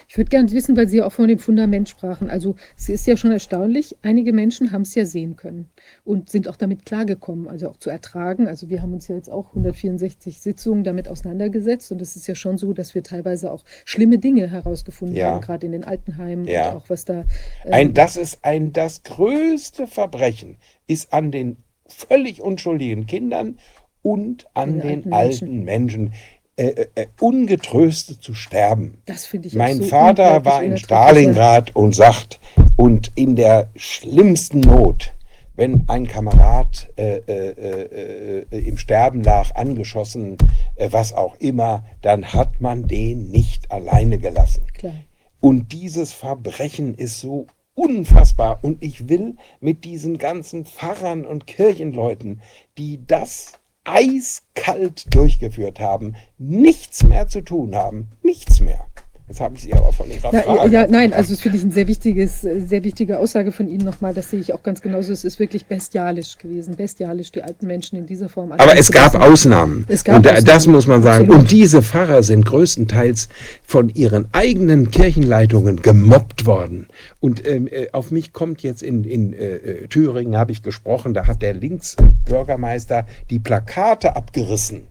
Ich 0.07 0.17
würde 0.17 0.29
gerne 0.29 0.51
wissen, 0.51 0.75
weil 0.77 0.87
Sie 0.87 0.97
ja 0.97 1.05
auch 1.05 1.11
von 1.11 1.27
dem 1.27 1.39
Fundament 1.39 1.89
sprachen. 1.89 2.29
Also 2.29 2.55
es 2.77 2.89
ist 2.89 3.07
ja 3.07 3.17
schon 3.17 3.31
erstaunlich, 3.31 3.95
einige 4.01 4.33
Menschen 4.33 4.71
haben 4.71 4.83
es 4.83 4.95
ja 4.95 5.05
sehen 5.05 5.35
können 5.35 5.69
und 6.03 6.29
sind 6.29 6.47
auch 6.47 6.55
damit 6.55 6.85
klargekommen, 6.85 7.47
also 7.47 7.69
auch 7.69 7.77
zu 7.77 7.89
ertragen. 7.89 8.47
Also 8.47 8.69
wir 8.69 8.81
haben 8.81 8.93
uns 8.93 9.07
ja 9.07 9.15
jetzt 9.15 9.29
auch 9.29 9.49
164 9.49 10.39
Sitzungen 10.39 10.83
damit 10.83 11.07
auseinandergesetzt 11.07 11.91
und 11.91 12.01
es 12.01 12.15
ist 12.15 12.27
ja 12.27 12.35
schon 12.35 12.57
so, 12.57 12.73
dass 12.73 12.95
wir 12.95 13.03
teilweise 13.03 13.51
auch 13.51 13.63
schlimme 13.85 14.17
Dinge 14.17 14.49
herausgefunden 14.49 15.15
Ja. 15.17 15.31
haben, 15.31 15.41
gerade 15.41 15.65
in 15.65 15.71
den 15.71 15.83
Altenheimen 15.83 16.45
Ja. 16.45 16.71
und 16.71 16.77
auch 16.77 16.89
was 16.89 17.05
da. 17.05 17.25
Ein, 17.65 17.87
ähm, 17.89 17.93
das 17.93 18.17
ist 18.17 18.43
ein, 18.43 18.73
das 18.73 19.03
größte 19.03 19.87
Verbrechen 19.87 20.57
ist 20.87 21.13
an 21.13 21.31
den 21.31 21.57
völlig 21.87 22.41
unschuldigen 22.41 23.05
Kindern 23.05 23.57
und 24.01 24.45
an 24.53 24.79
Den 24.79 25.03
den 25.03 25.13
alten 25.13 25.13
alten 25.13 25.63
Menschen, 25.63 26.07
äh, 26.07 26.11
äh, 26.55 26.85
äh, 26.95 27.07
ungetröstet 27.19 28.21
zu 28.21 28.35
sterben. 28.35 29.01
das 29.05 29.25
finde 29.25 29.47
ich 29.47 29.55
Mein 29.55 29.77
so 29.79 29.85
Vater 29.85 30.45
war 30.45 30.61
in. 30.61 30.77
Stalingrad 30.77 31.75
und 31.75 31.95
sagt, 31.95 32.39
und 32.75 33.11
in 33.15 33.35
der 33.35 33.69
schlimmsten 33.75 34.59
Not, 34.59 35.13
wenn 35.55 35.83
ein 35.87 36.07
Kamerad 36.07 36.89
äh, 36.95 37.17
äh, 37.17 37.49
äh, 37.49 38.45
äh, 38.51 38.67
im 38.67 38.77
Sterben 38.77 39.23
lag, 39.23 39.55
angeschossen, 39.55 40.37
äh, 40.75 40.89
was 40.91 41.13
auch 41.13 41.35
immer, 41.39 41.83
dann 42.01 42.33
hat 42.33 42.61
man 42.61 42.87
den 42.87 43.29
nicht 43.29 43.71
alleine 43.71 44.19
gelassen. 44.19 44.63
Klar. 44.73 44.93
Und 45.39 45.71
dieses 45.71 46.13
Verbrechen 46.13 46.95
ist 46.95 47.19
so 47.19 47.47
unfassbar. 47.75 48.59
Und 48.61 48.83
ich 48.83 49.09
will 49.09 49.35
mit 49.59 49.83
diesen 49.83 50.17
ganzen 50.17 50.65
Pfarrern 50.65 51.25
und 51.25 51.47
Kirchenleuten, 51.47 52.41
die 52.77 53.05
das 53.05 53.53
eiskalt 53.83 55.13
durchgeführt 55.13 55.79
haben, 55.79 56.15
nichts 56.37 57.03
mehr 57.03 57.27
zu 57.27 57.41
tun 57.41 57.75
haben. 57.75 58.11
Nichts 58.21 58.59
mehr. 58.59 58.87
Jetzt 59.27 59.39
habe 59.39 59.55
ich 59.55 59.61
Sie 59.63 59.73
aber 59.73 59.93
von 59.93 60.11
Ihrer 60.11 60.29
Na, 60.33 60.41
Frage. 60.41 60.71
ja, 60.71 60.85
nein, 60.85 61.13
also 61.13 61.31
das 61.33 61.41
finde 61.41 61.57
ich 61.57 61.63
ein 61.63 61.71
sehr 61.71 61.87
wichtiges, 61.87 62.43
äh, 62.43 62.59
sehr 62.59 62.83
wichtige 62.83 63.19
Aussage 63.19 63.53
von 63.53 63.69
Ihnen 63.69 63.85
nochmal. 63.85 64.13
Das 64.13 64.29
sehe 64.29 64.41
ich 64.41 64.53
auch 64.53 64.61
ganz 64.61 64.81
genauso. 64.81 65.13
Es 65.13 65.23
ist 65.23 65.39
wirklich 65.39 65.65
bestialisch 65.65 66.37
gewesen. 66.37 66.75
Bestialisch, 66.75 67.31
die 67.31 67.41
alten 67.41 67.65
Menschen 67.65 67.97
in 67.97 68.05
dieser 68.05 68.27
Form. 68.27 68.51
Aber 68.51 68.77
es 68.77 68.91
gab. 68.91 69.15
Ausnahmen. 69.15 69.85
Es 69.87 70.03
gab 70.03 70.17
und 70.17 70.25
das 70.25 70.43
Ausnahmen, 70.43 70.75
muss 70.75 70.87
man 70.87 71.03
sagen. 71.03 71.25
absolut. 71.25 71.43
Und 71.43 71.51
diese 71.51 71.81
Pfarrer 71.81 72.21
sind 72.21 72.45
größtenteils 72.45 73.29
von 73.63 73.89
ihren 73.89 74.27
eigenen 74.33 74.91
Kirchenleitungen 74.91 75.81
gemobbt 75.81 76.45
worden. 76.45 76.87
Und 77.21 77.47
ähm, 77.47 77.67
äh, 77.71 77.87
auf 77.93 78.11
mich 78.11 78.33
kommt 78.33 78.61
jetzt 78.61 78.83
in, 78.83 79.05
in 79.05 79.33
äh, 79.33 79.55
äh, 79.55 79.87
Thüringen, 79.87 80.37
habe 80.37 80.51
ich 80.51 80.63
gesprochen, 80.63 81.13
da 81.13 81.27
hat 81.27 81.41
der 81.41 81.53
Linksbürgermeister 81.53 83.05
die 83.29 83.39
Plakate 83.39 84.15
abgerissen, 84.15 84.81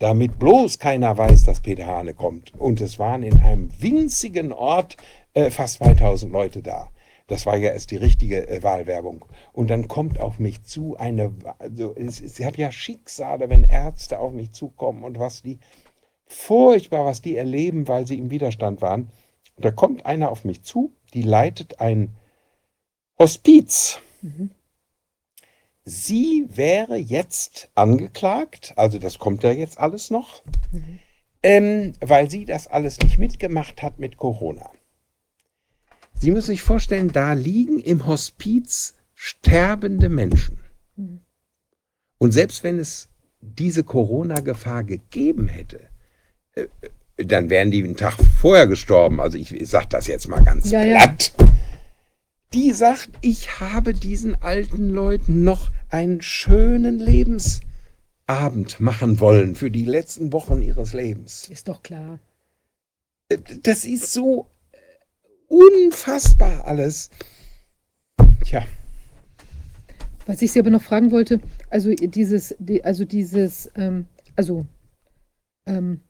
damit 0.00 0.38
bloß 0.38 0.78
keiner 0.78 1.16
weiß, 1.16 1.44
dass 1.44 1.60
Peter 1.60 1.86
Hane 1.86 2.14
kommt. 2.14 2.52
Und 2.58 2.80
es 2.80 2.98
waren 2.98 3.22
in 3.22 3.38
einem 3.40 3.70
winzigen 3.80 4.52
Ort 4.52 4.96
äh, 5.34 5.50
fast 5.50 5.76
2000 5.76 6.32
Leute 6.32 6.62
da. 6.62 6.88
Das 7.28 7.46
war 7.46 7.56
ja 7.56 7.70
erst 7.70 7.92
die 7.92 7.96
richtige 7.96 8.48
äh, 8.48 8.62
Wahlwerbung. 8.62 9.26
Und 9.52 9.68
dann 9.68 9.88
kommt 9.88 10.18
auf 10.18 10.38
mich 10.38 10.64
zu 10.64 10.96
eine, 10.96 11.32
also 11.58 11.94
es, 11.94 12.20
es 12.20 12.40
hat 12.40 12.56
ja 12.56 12.72
Schicksale, 12.72 13.50
wenn 13.50 13.62
Ärzte 13.62 14.18
auf 14.18 14.32
mich 14.32 14.52
zukommen 14.52 15.04
und 15.04 15.18
was 15.18 15.42
die, 15.42 15.58
furchtbar, 16.26 17.04
was 17.04 17.20
die 17.20 17.36
erleben, 17.36 17.86
weil 17.86 18.06
sie 18.06 18.18
im 18.18 18.30
Widerstand 18.30 18.80
waren. 18.80 19.10
Und 19.56 19.64
da 19.64 19.70
kommt 19.70 20.06
einer 20.06 20.30
auf 20.30 20.44
mich 20.44 20.62
zu, 20.62 20.94
die 21.12 21.22
leitet 21.22 21.78
ein 21.78 22.16
Hospiz. 23.18 24.00
Mhm. 24.22 24.50
Sie 25.84 26.46
wäre 26.50 26.96
jetzt 26.96 27.70
angeklagt, 27.74 28.74
also 28.76 28.98
das 28.98 29.18
kommt 29.18 29.42
ja 29.42 29.50
jetzt 29.52 29.78
alles 29.78 30.10
noch, 30.10 30.42
Mhm. 30.72 30.98
ähm, 31.42 31.92
weil 32.00 32.30
sie 32.30 32.44
das 32.44 32.66
alles 32.66 32.98
nicht 33.00 33.18
mitgemacht 33.18 33.82
hat 33.82 33.98
mit 33.98 34.16
Corona. 34.16 34.70
Sie 36.14 36.30
müssen 36.30 36.48
sich 36.48 36.62
vorstellen, 36.62 37.12
da 37.12 37.32
liegen 37.32 37.78
im 37.78 38.06
Hospiz 38.06 38.94
sterbende 39.14 40.08
Menschen. 40.10 40.58
Mhm. 40.96 41.20
Und 42.18 42.32
selbst 42.32 42.62
wenn 42.62 42.78
es 42.78 43.08
diese 43.40 43.84
Corona-Gefahr 43.84 44.84
gegeben 44.84 45.48
hätte, 45.48 45.88
äh, 46.52 46.66
äh, 47.16 47.24
dann 47.24 47.48
wären 47.48 47.70
die 47.70 47.82
einen 47.82 47.96
Tag 47.96 48.16
vorher 48.38 48.66
gestorben. 48.66 49.20
Also 49.20 49.38
ich, 49.38 49.52
ich 49.54 49.68
sage 49.68 49.86
das 49.88 50.06
jetzt 50.06 50.28
mal 50.28 50.42
ganz 50.44 50.70
Ja, 50.70 50.84
ja. 50.84 51.14
Die 52.52 52.72
sagt, 52.72 53.10
ich 53.20 53.60
habe 53.60 53.94
diesen 53.94 54.34
alten 54.42 54.90
Leuten 54.90 55.44
noch 55.44 55.70
einen 55.88 56.20
schönen 56.20 56.98
Lebensabend 56.98 58.80
machen 58.80 59.20
wollen 59.20 59.54
für 59.54 59.70
die 59.70 59.84
letzten 59.84 60.32
Wochen 60.32 60.60
ihres 60.60 60.92
Lebens. 60.92 61.48
Ist 61.48 61.68
doch 61.68 61.84
klar. 61.84 62.18
Das 63.62 63.84
ist 63.84 64.12
so 64.12 64.48
äh, 64.72 64.78
unfassbar 65.46 66.66
alles. 66.66 67.10
Tja, 68.44 68.66
Was 70.26 70.42
ich 70.42 70.50
Sie 70.50 70.58
aber 70.58 70.70
noch 70.70 70.82
fragen 70.82 71.12
wollte, 71.12 71.40
also 71.68 71.94
dieses, 71.94 72.56
die, 72.58 72.82
also 72.84 73.04
dieses, 73.04 73.70
ähm, 73.76 74.06
also 74.34 74.66
ähm, 75.66 76.00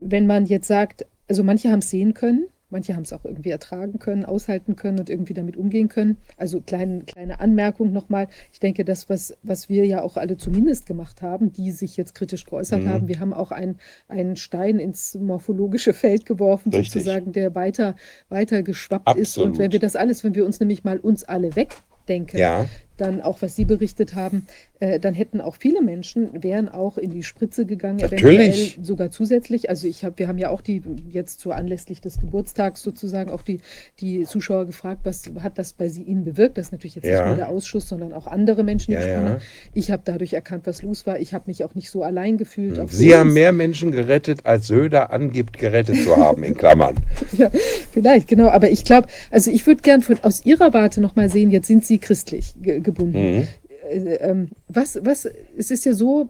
wenn 0.00 0.26
man 0.26 0.46
jetzt 0.46 0.68
sagt, 0.68 1.04
also 1.28 1.44
manche 1.44 1.70
haben 1.70 1.80
es 1.80 1.90
sehen 1.90 2.14
können, 2.14 2.48
manche 2.72 2.96
haben 2.96 3.02
es 3.04 3.12
auch 3.12 3.24
irgendwie 3.24 3.50
ertragen 3.50 3.98
können, 4.00 4.24
aushalten 4.24 4.74
können 4.74 4.98
und 4.98 5.08
irgendwie 5.08 5.34
damit 5.34 5.56
umgehen 5.56 5.88
können. 5.88 6.16
Also 6.36 6.60
kleine, 6.60 7.02
kleine 7.04 7.38
Anmerkung 7.38 7.92
nochmal. 7.92 8.26
Ich 8.52 8.58
denke, 8.58 8.84
das, 8.84 9.08
was, 9.08 9.36
was 9.44 9.68
wir 9.68 9.86
ja 9.86 10.02
auch 10.02 10.16
alle 10.16 10.36
zumindest 10.36 10.86
gemacht 10.86 11.22
haben, 11.22 11.52
die 11.52 11.70
sich 11.70 11.96
jetzt 11.96 12.14
kritisch 12.14 12.44
geäußert 12.44 12.82
Mhm. 12.82 12.88
haben, 12.88 13.08
wir 13.08 13.20
haben 13.20 13.32
auch 13.32 13.52
ein, 13.52 13.76
einen 14.08 14.34
Stein 14.36 14.78
ins 14.80 15.14
morphologische 15.14 15.92
Feld 15.92 16.26
geworfen, 16.26 16.72
Richtig. 16.72 16.92
sozusagen, 17.04 17.32
der 17.32 17.54
weiter, 17.54 17.94
weiter 18.28 18.62
geschwappt 18.62 19.16
ist. 19.16 19.36
Und 19.38 19.42
Absolut. 19.50 19.58
wenn 19.58 19.72
wir 19.72 19.78
das 19.78 19.94
alles, 19.94 20.24
wenn 20.24 20.34
wir 20.34 20.44
uns 20.44 20.58
nämlich 20.58 20.82
mal 20.82 20.98
uns 20.98 21.24
alle 21.24 21.54
wegdenken, 21.54 22.38
ja, 22.40 22.66
dann 23.02 23.20
auch, 23.20 23.42
was 23.42 23.56
Sie 23.56 23.64
berichtet 23.64 24.14
haben, 24.14 24.46
äh, 24.80 24.98
dann 25.00 25.14
hätten 25.14 25.40
auch 25.40 25.56
viele 25.56 25.82
Menschen, 25.82 26.42
wären 26.42 26.68
auch 26.68 26.96
in 26.98 27.10
die 27.10 27.22
Spritze 27.22 27.66
gegangen, 27.66 27.98
Natürlich. 27.98 28.24
eventuell 28.24 28.84
sogar 28.84 29.10
zusätzlich. 29.10 29.68
Also 29.68 29.86
ich 29.88 30.04
habe, 30.04 30.18
wir 30.18 30.28
haben 30.28 30.38
ja 30.38 30.50
auch 30.50 30.60
die, 30.60 30.82
jetzt 31.10 31.40
so 31.40 31.50
anlässlich 31.52 32.00
des 32.00 32.18
Geburtstags 32.20 32.82
sozusagen 32.82 33.30
auch 33.30 33.42
die, 33.42 33.60
die 34.00 34.24
Zuschauer 34.24 34.66
gefragt, 34.66 35.00
was 35.04 35.24
hat 35.40 35.58
das 35.58 35.72
bei 35.72 35.88
sie, 35.88 36.02
Ihnen 36.02 36.24
bewirkt? 36.24 36.56
Das 36.58 36.66
ist 36.66 36.72
natürlich 36.72 36.94
jetzt 36.96 37.04
Ja. 37.06 37.18
nicht 37.18 37.26
nur 37.26 37.36
der 37.36 37.48
Ausschuss, 37.48 37.88
sondern 37.88 38.12
auch 38.12 38.26
andere 38.26 38.62
Menschen. 38.64 38.92
ja, 38.94 39.00
ja. 39.06 39.38
Ich 39.74 39.90
habe 39.90 40.02
dadurch 40.04 40.32
erkannt, 40.32 40.66
was 40.66 40.82
los 40.82 41.06
war. 41.06 41.18
Ich 41.18 41.34
habe 41.34 41.44
mich 41.46 41.64
auch 41.64 41.74
nicht 41.74 41.90
so 41.90 42.02
allein 42.02 42.36
gefühlt. 42.38 42.76
für 42.76 42.86
Sie 42.88 43.14
haben 43.14 43.32
mehr 43.32 43.52
Menschen 43.52 43.90
gerettet, 43.92 44.44
als 44.44 44.66
Söder 44.68 45.12
angibt, 45.12 45.58
gerettet 45.58 45.96
zu 46.02 46.16
haben, 46.16 46.42
in 46.44 46.54
Klammern. 46.56 46.96
Ja, 47.32 47.50
vielleicht, 47.92 48.28
genau. 48.28 48.48
Aber 48.48 48.70
ich 48.70 48.84
glaube, 48.84 49.08
also 49.30 49.50
ich 49.50 49.66
würde 49.66 49.80
gern 49.82 50.02
von 50.02 50.18
aus 50.22 50.44
Ihrer 50.44 50.72
Warte 50.74 51.00
nochmal 51.00 51.30
sehen, 51.30 51.50
jetzt 51.50 51.66
sind 51.66 51.84
Sie 51.84 51.98
christlich 51.98 52.54
ge 52.60 52.80
gebunden. 52.94 53.18
Mhm. 53.18 53.48
äh, 53.90 54.14
ähm, 54.16 54.48
was, 54.68 54.98
was, 55.02 55.28
es 55.56 55.70
ist 55.70 55.84
ja 55.84 55.92
so 55.92 56.28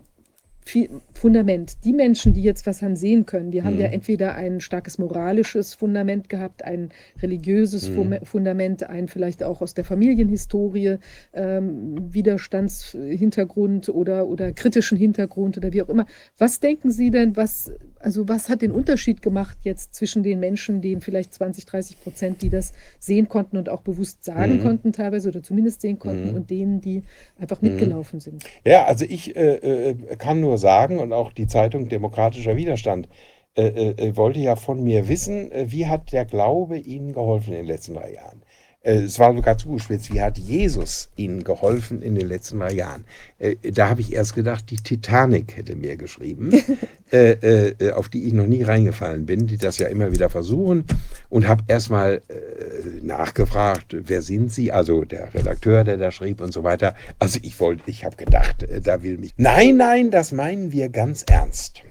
viel 0.64 0.88
Fundament. 1.12 1.84
Die 1.84 1.92
Menschen, 1.92 2.34
die 2.34 2.42
jetzt 2.42 2.66
was 2.68 2.82
haben 2.82 2.94
sehen 2.94 3.26
können, 3.26 3.50
die 3.50 3.64
haben 3.64 3.74
Mhm. 3.74 3.80
ja 3.80 3.86
entweder 3.88 4.36
ein 4.36 4.60
starkes 4.60 4.96
moralisches 4.96 5.74
Fundament 5.74 6.28
gehabt, 6.28 6.64
ein 6.64 6.90
religiöses 7.20 7.90
Mhm. 7.90 8.18
Fundament, 8.22 8.84
ein 8.88 9.08
vielleicht 9.08 9.42
auch 9.42 9.60
aus 9.60 9.74
der 9.74 9.84
Familienhistorie, 9.84 10.98
ähm, 11.32 11.96
Widerstandshintergrund 12.14 13.88
oder, 13.88 14.26
oder 14.28 14.52
kritischen 14.52 14.96
Hintergrund 14.98 15.56
oder 15.56 15.72
wie 15.72 15.82
auch 15.82 15.88
immer. 15.88 16.06
Was 16.38 16.60
denken 16.60 16.92
Sie 16.92 17.10
denn, 17.10 17.36
was, 17.36 17.72
also 18.02 18.28
was 18.28 18.48
hat 18.48 18.62
den 18.62 18.72
Unterschied 18.72 19.22
gemacht 19.22 19.58
jetzt 19.62 19.94
zwischen 19.94 20.22
den 20.22 20.40
Menschen, 20.40 20.80
denen 20.82 21.00
vielleicht 21.00 21.32
20, 21.34 21.64
30 21.66 21.98
Prozent, 22.00 22.42
die 22.42 22.50
das 22.50 22.72
sehen 22.98 23.28
konnten 23.28 23.56
und 23.56 23.68
auch 23.68 23.82
bewusst 23.82 24.24
sagen 24.24 24.54
Mhm. 24.54 24.58
konnten 24.58 24.92
teilweise 24.92 25.28
oder 25.28 25.42
zumindest 25.42 25.80
sehen 25.80 25.98
konnten 25.98 26.30
Mhm. 26.30 26.34
und 26.34 26.50
denen, 26.50 26.80
die 26.80 27.04
einfach 27.36 27.60
Mhm. 27.60 27.68
mitgelaufen 27.68 28.20
sind? 28.20 28.50
Ja, 28.64 28.84
also 28.86 29.04
ich 29.04 29.36
äh, 29.36 29.90
äh, 29.90 30.16
kann 30.16 30.40
nur 30.40 30.58
sagen, 30.58 30.98
und 30.98 31.12
auch 31.12 31.32
die 31.32 31.46
Zeitung 31.46 31.88
Demokratischer 31.88 32.56
Widerstand 32.56 33.08
äh, 33.54 33.66
äh, 33.68 34.08
äh, 34.08 34.16
wollte 34.16 34.40
ja 34.40 34.56
von 34.56 34.82
mir 34.82 35.08
wissen, 35.08 35.52
äh, 35.52 35.66
wie 35.70 35.86
hat 35.86 36.12
der 36.12 36.24
Glaube 36.24 36.78
Ihnen 36.78 37.12
geholfen 37.12 37.52
in 37.52 37.58
den 37.60 37.66
letzten 37.66 37.94
drei 37.94 38.14
Jahren? 38.14 38.42
Äh, 38.82 39.02
es 39.02 39.18
war 39.18 39.34
sogar 39.34 39.56
zugespitzt, 39.58 40.12
wie 40.12 40.20
hat 40.20 40.38
Jesus 40.38 41.08
Ihnen 41.16 41.44
geholfen 41.44 42.02
in 42.02 42.14
den 42.14 42.28
letzten 42.28 42.58
drei 42.58 42.72
Jahren? 42.72 43.04
Äh, 43.38 43.56
da 43.72 43.88
habe 43.88 44.00
ich 44.00 44.12
erst 44.12 44.34
gedacht, 44.34 44.70
die 44.70 44.76
Titanic 44.76 45.56
hätte 45.56 45.76
mir 45.76 45.96
geschrieben, 45.96 46.52
äh, 47.10 47.92
auf 47.92 48.08
die 48.08 48.24
ich 48.24 48.32
noch 48.32 48.46
nie 48.46 48.62
reingefallen 48.62 49.26
bin, 49.26 49.46
die 49.46 49.56
das 49.56 49.78
ja 49.78 49.88
immer 49.88 50.12
wieder 50.12 50.30
versuchen 50.30 50.84
und 51.28 51.46
habe 51.46 51.62
erstmal 51.68 52.22
äh, 52.28 53.04
nachgefragt, 53.04 53.96
wer 53.98 54.22
sind 54.22 54.52
Sie? 54.52 54.72
Also 54.72 55.04
der 55.04 55.32
Redakteur, 55.32 55.84
der 55.84 55.96
da 55.96 56.10
schrieb 56.10 56.40
und 56.40 56.52
so 56.52 56.64
weiter. 56.64 56.94
Also 57.18 57.38
ich 57.42 57.58
wollte, 57.60 57.82
ich 57.86 58.04
habe 58.04 58.16
gedacht, 58.16 58.66
da 58.82 59.02
will 59.02 59.18
mich. 59.18 59.32
Nein, 59.36 59.76
nein, 59.76 60.10
das 60.10 60.32
meinen 60.32 60.72
wir 60.72 60.88
ganz 60.88 61.24
ernst. 61.28 61.82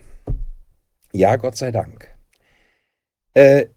Ja, 1.13 1.35
Gott 1.35 1.57
sei 1.57 1.71
Dank. 1.71 2.07
Äh, 3.33 3.67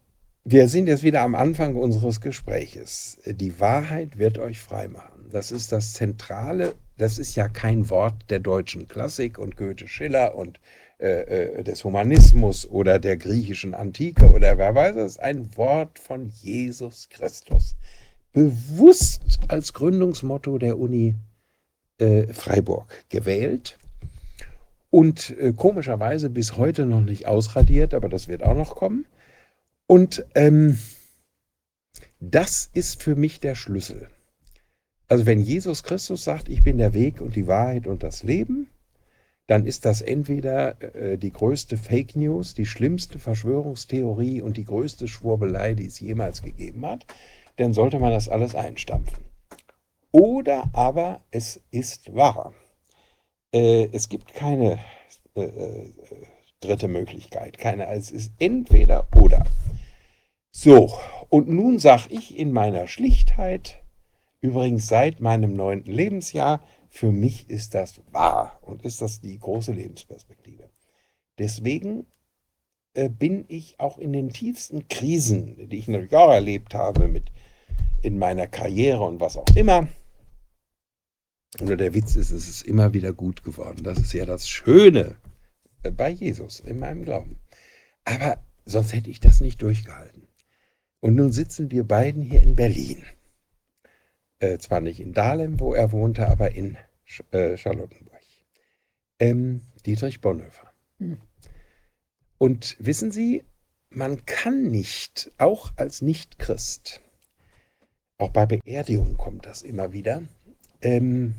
wir 0.45 0.69
sind 0.69 0.89
jetzt 0.89 1.03
wieder 1.03 1.23
am 1.23 1.35
Anfang 1.35 1.75
unseres 1.75 2.21
Gespräches. 2.21 3.19
Die 3.25 3.59
Wahrheit 3.61 4.19
wird 4.19 4.39
euch 4.39 4.61
frei 4.61 4.89
machen. 4.89 5.31
Das 5.33 5.51
ist 5.51 5.73
das 5.73 5.95
Zentrale. 5.95 6.75
Das 6.99 7.19
ist 7.19 7.35
ja 7.35 7.49
kein 7.49 7.89
Wort 7.89 8.15
der 8.29 8.41
deutschen 8.41 8.87
Klassik 8.87 9.39
und 9.39 9.57
Goethe, 9.57 9.89
Schiller 9.89 10.35
und 10.35 10.61
äh, 11.01 11.23
äh, 11.23 11.65
des 11.65 11.83
Humanismus 11.83 12.69
oder 12.69 12.99
der 12.99 13.17
griechischen 13.17 13.75
Antike 13.75 14.33
oder 14.33 14.59
wer 14.59 14.75
weiß 14.75 14.97
es, 14.97 15.19
ein 15.19 15.57
Wort 15.57 15.99
von 15.99 16.29
Jesus 16.29 17.09
Christus. 17.09 17.75
Bewusst 18.33 19.41
als 19.49 19.73
Gründungsmotto 19.73 20.59
der 20.59 20.79
Uni 20.79 21.15
äh, 21.99 22.27
Freiburg 22.35 23.05
gewählt 23.09 23.79
und 24.91 25.37
äh, 25.39 25.55
komischerweise 25.57 26.29
bis 26.29 26.59
heute 26.59 26.85
noch 26.85 27.01
nicht 27.01 27.27
ausradiert, 27.27 27.95
aber 27.95 28.09
das 28.11 28.29
wird 28.29 28.43
auch 28.43 28.57
noch 28.57 28.77
kommen. 28.77 29.07
Und 29.87 30.25
ähm, 30.35 30.79
das 32.21 32.71
ist 32.73 33.03
für 33.03 33.17
mich 33.17 33.41
der 33.41 33.55
Schlüssel. 33.55 34.09
Also 35.09 35.27
wenn 35.27 35.41
Jesus 35.41 35.83
Christus 35.83 36.25
sagt, 36.25 36.49
ich 36.49 36.63
bin 36.63 36.79
der 36.79 36.95
Weg 36.95 37.21
und 37.21 37.37
die 37.37 37.47
Wahrheit 37.47 37.87
und 37.87 38.03
das 38.03 38.23
Leben, 38.23 38.71
dann 39.47 39.67
ist 39.67 39.85
das 39.85 40.01
entweder 40.01 40.81
äh, 40.95 41.19
die 41.19 41.33
größte 41.33 41.77
Fake 41.77 42.17
News, 42.17 42.55
die 42.55 42.65
schlimmste 42.65 43.19
Verschwörungstheorie 43.19 44.41
und 44.41 44.57
die 44.57 44.65
größte 44.65 45.07
Schwurbelei, 45.07 45.75
die 45.75 45.87
es 45.87 46.01
jemals 46.01 46.41
gegeben 46.41 46.87
hat. 46.87 47.05
Dann 47.57 47.75
sollte 47.75 47.99
man 47.99 48.11
das 48.11 48.29
alles 48.29 48.55
einstampfen. 48.55 49.23
Oder 50.13 50.71
aber 50.73 51.21
es 51.31 51.61
ist 51.71 52.15
wahr. 52.15 52.55
Äh, 53.53 53.89
es 53.93 54.09
gibt 54.09 54.33
keine 54.33 54.79
äh, 55.35 55.43
äh 55.43 55.93
dritte 56.61 56.89
Möglichkeit, 56.89 57.59
keine. 57.59 57.87
Es 57.89 58.11
ist 58.11 58.33
entweder 58.39 59.07
oder. 59.21 59.45
So, 60.57 60.97
und 61.31 61.49
nun 61.49 61.81
sage 61.81 62.05
ich 62.11 62.39
in 62.39 62.53
meiner 62.53 62.87
Schlichtheit, 62.87 63.83
übrigens 64.41 64.87
seit 64.87 65.19
meinem 65.19 65.57
neunten 65.57 65.91
Lebensjahr, 65.91 66.63
für 66.89 67.11
mich 67.11 67.51
ist 67.51 67.75
das 67.75 68.01
wahr 68.13 68.61
und 68.63 68.85
ist 68.85 69.03
das 69.03 69.21
die 69.21 69.37
große 69.37 69.73
Lebensperspektive. 69.73 70.71
Deswegen 71.39 72.07
äh, 72.95 73.09
bin 73.09 73.47
ich 73.49 73.81
auch 73.81 73.99
in 73.99 74.13
den 74.13 74.31
tiefsten 74.31 74.87
Krisen, 74.87 75.69
die 75.69 75.79
ich 75.79 75.89
natürlich 75.89 76.15
auch 76.15 76.31
erlebt 76.31 76.73
habe 76.73 77.09
mit 77.09 77.33
in 78.03 78.17
meiner 78.17 78.47
Karriere 78.47 79.03
und 79.03 79.19
was 79.19 79.37
auch 79.37 79.57
immer. 79.57 79.89
Oder 81.61 81.77
der 81.77 81.95
Witz 81.95 82.15
ist, 82.15 82.31
es 82.31 82.49
ist 82.49 82.63
immer 82.63 82.95
wieder 82.95 83.13
gut 83.13 83.43
geworden. 83.43 83.83
Das 83.83 83.99
ist 83.99 84.13
ja 84.13 84.25
das 84.25 84.49
Schöne 84.49 85.17
äh, 85.83 85.91
bei 85.91 86.11
Jesus 86.11 86.61
in 86.61 86.79
meinem 86.79 87.05
Glauben. 87.05 87.41
Aber 88.05 88.39
sonst 88.65 88.93
hätte 88.93 89.11
ich 89.11 89.19
das 89.19 89.41
nicht 89.41 89.61
durchgehalten. 89.61 90.14
Und 91.05 91.17
nun 91.17 91.33
sitzen 91.33 91.71
wir 91.71 91.85
beiden 91.85 92.23
hier 92.23 92.43
in 92.43 92.57
Berlin. 92.57 93.05
Äh, 94.39 94.57
zwar 94.57 94.81
nicht 94.81 95.01
in 95.01 95.13
Dahlem, 95.13 95.61
wo 95.61 95.75
er 95.75 95.93
wohnte, 95.93 96.27
aber 96.27 96.53
in 96.53 96.79
Sch 97.05 97.23
äh, 97.31 97.59
Charlottenburg. 97.59 98.23
Ähm, 99.19 99.61
Dietrich 99.85 100.23
Bonhoeffer. 100.23 100.73
Mhm. 100.99 101.19
Und 102.39 102.79
wissen 102.79 103.13
Sie, 103.13 103.45
man 103.91 104.25
kann 104.25 104.71
nicht, 104.71 105.31
auch 105.37 105.75
als 105.77 106.01
Nicht-Christ, 106.01 107.03
auch 108.17 108.31
bei 108.31 108.47
Beerdigungen 108.47 109.19
kommt 109.19 109.45
das 109.45 109.61
immer 109.61 109.93
wieder, 109.93 110.23
ähm, 110.81 111.35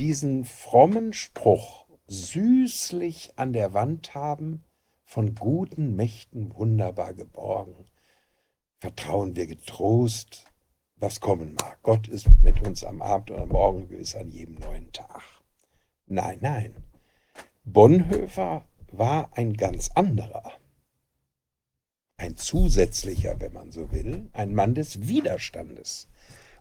diesen 0.00 0.44
frommen 0.44 1.12
Spruch 1.12 1.86
süßlich 2.08 3.34
an 3.36 3.52
der 3.52 3.72
Wand 3.72 4.16
haben, 4.16 4.64
von 5.04 5.36
guten 5.36 5.94
Mächten 5.94 6.52
wunderbar 6.56 7.14
geborgen. 7.14 7.88
Vertrauen 8.78 9.36
wir 9.36 9.46
getrost 9.46 10.48
was 11.00 11.20
kommen 11.20 11.54
mag. 11.54 11.78
Gott 11.82 12.08
ist 12.08 12.26
mit 12.42 12.66
uns 12.66 12.84
am 12.84 13.02
Abend 13.02 13.30
und 13.30 13.40
am 13.40 13.48
Morgen 13.48 13.88
gewiss 13.88 14.16
an 14.16 14.30
jedem 14.30 14.56
neuen 14.56 14.92
Tag. 14.92 15.22
Nein, 16.06 16.38
nein. 16.40 16.74
Bonhoeffer 17.64 18.66
war 18.92 19.30
ein 19.36 19.54
ganz 19.54 19.90
anderer. 19.94 20.52
Ein 22.16 22.36
zusätzlicher, 22.36 23.40
wenn 23.40 23.52
man 23.52 23.70
so 23.70 23.92
will, 23.92 24.28
ein 24.32 24.54
Mann 24.54 24.74
des 24.74 25.06
Widerstandes. 25.06 26.08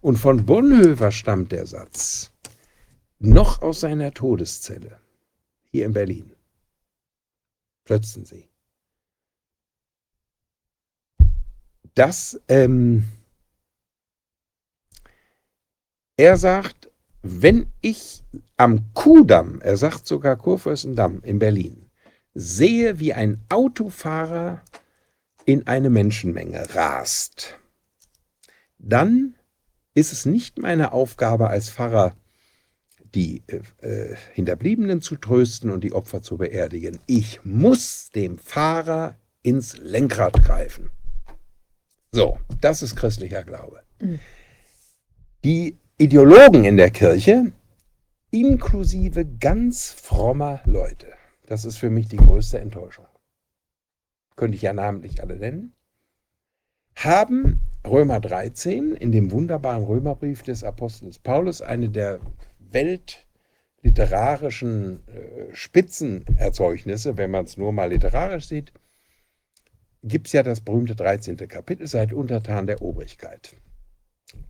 Und 0.02 0.18
von 0.18 0.46
Bonhoeffer 0.46 1.12
stammt 1.12 1.52
der 1.52 1.66
Satz, 1.66 2.32
noch 3.20 3.64
aus 3.64 3.80
seiner 3.80 4.14
Todeszelle, 4.14 5.00
hier 5.72 5.86
in 5.86 5.94
Berlin, 5.94 6.36
Plötzensee. 7.86 8.47
Das 11.98 12.40
ähm, 12.48 13.06
er 16.16 16.38
sagt, 16.38 16.92
wenn 17.24 17.74
ich 17.82 18.24
am 18.56 18.94
Kudamm, 18.94 19.62
er 19.62 19.78
sagt 19.78 20.06
sogar 20.06 20.36
Kurfürstendamm 20.36 21.22
in 21.24 21.40
Berlin, 21.40 21.90
sehe, 22.36 23.00
wie 23.00 23.14
ein 23.14 23.44
Autofahrer 23.50 24.62
in 25.46 25.66
eine 25.66 25.90
Menschenmenge 25.90 26.76
rast, 26.76 27.58
dann 28.78 29.34
ist 29.96 30.14
es 30.14 30.28
nicht 30.28 30.60
meine 30.60 30.92
Aufgabe 30.92 31.50
als 31.50 31.72
Pfarrer, 31.72 32.16
die 33.16 33.42
äh, 33.82 34.16
Hinterbliebenen 34.34 35.02
zu 35.02 35.16
trösten 35.16 35.72
und 35.72 35.84
die 35.84 35.94
Opfer 35.94 36.22
zu 36.22 36.38
beerdigen. 36.38 37.00
Ich 37.08 37.44
muss 37.44 38.12
dem 38.12 38.38
Fahrer 38.38 39.16
ins 39.42 39.80
Lenkrad 39.80 40.44
greifen. 40.44 40.92
So, 42.12 42.40
das 42.62 42.82
ist 42.82 42.96
christlicher 42.96 43.44
Glaube. 43.44 43.84
Die 45.44 45.78
Ideologen 45.98 46.64
in 46.64 46.78
der 46.78 46.92
Kirche, 46.92 47.52
inklusive 48.32 49.26
ganz 49.26 49.92
frommer 49.92 50.62
Leute. 50.66 51.08
Das 51.46 51.66
ist 51.66 51.78
für 51.78 51.90
mich 51.90 52.08
die 52.08 52.16
größte 52.18 52.60
Enttäuschung. 52.60 53.08
Könnte 54.36 54.56
ich 54.56 54.62
ja 54.62 54.74
namentlich 54.74 55.22
alle 55.22 55.38
nennen. 55.38 55.74
Haben 56.96 57.60
Römer 57.86 58.20
13 58.20 58.96
in 58.96 59.12
dem 59.12 59.32
wunderbaren 59.32 59.84
Römerbrief 59.84 60.44
des 60.44 60.64
Apostels 60.64 61.20
Paulus, 61.20 61.62
eine 61.62 61.90
der 61.90 62.20
weltliterarischen 62.60 65.08
äh, 65.08 65.54
Spitzenerzeugnisse, 65.54 67.18
wenn 67.18 67.32
man 67.32 67.46
es 67.46 67.58
nur 67.58 67.72
mal 67.72 67.90
literarisch 67.90 68.48
sieht, 68.48 68.74
gibt 70.08 70.28
es 70.28 70.34
ja 70.34 70.44
das 70.44 70.62
berühmte 70.62 70.96
13. 70.96 71.38
Kapitel, 71.48 71.88
seid 71.88 72.14
untertan 72.14 72.68
der 72.68 72.82
Obrigkeit. 72.82 73.56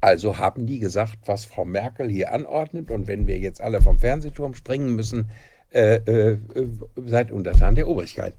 Also 0.02 0.38
haben 0.38 0.66
die 0.66 0.80
gesagt, 0.80 1.20
was 1.26 1.46
Frau 1.46 1.66
Merkel 1.66 2.10
hier 2.10 2.34
anordnet 2.34 2.90
und 2.90 3.08
wenn 3.08 3.28
wir 3.28 3.38
jetzt 3.38 3.62
alle 3.62 3.82
vom 3.82 4.00
Fernsehturm 4.00 4.54
springen 4.54 4.96
müssen, 4.96 5.30
äh, 5.72 5.96
äh, 5.96 6.38
seid 7.06 7.32
untertan 7.32 7.76
der 7.76 7.88
Obrigkeit. 7.88 8.34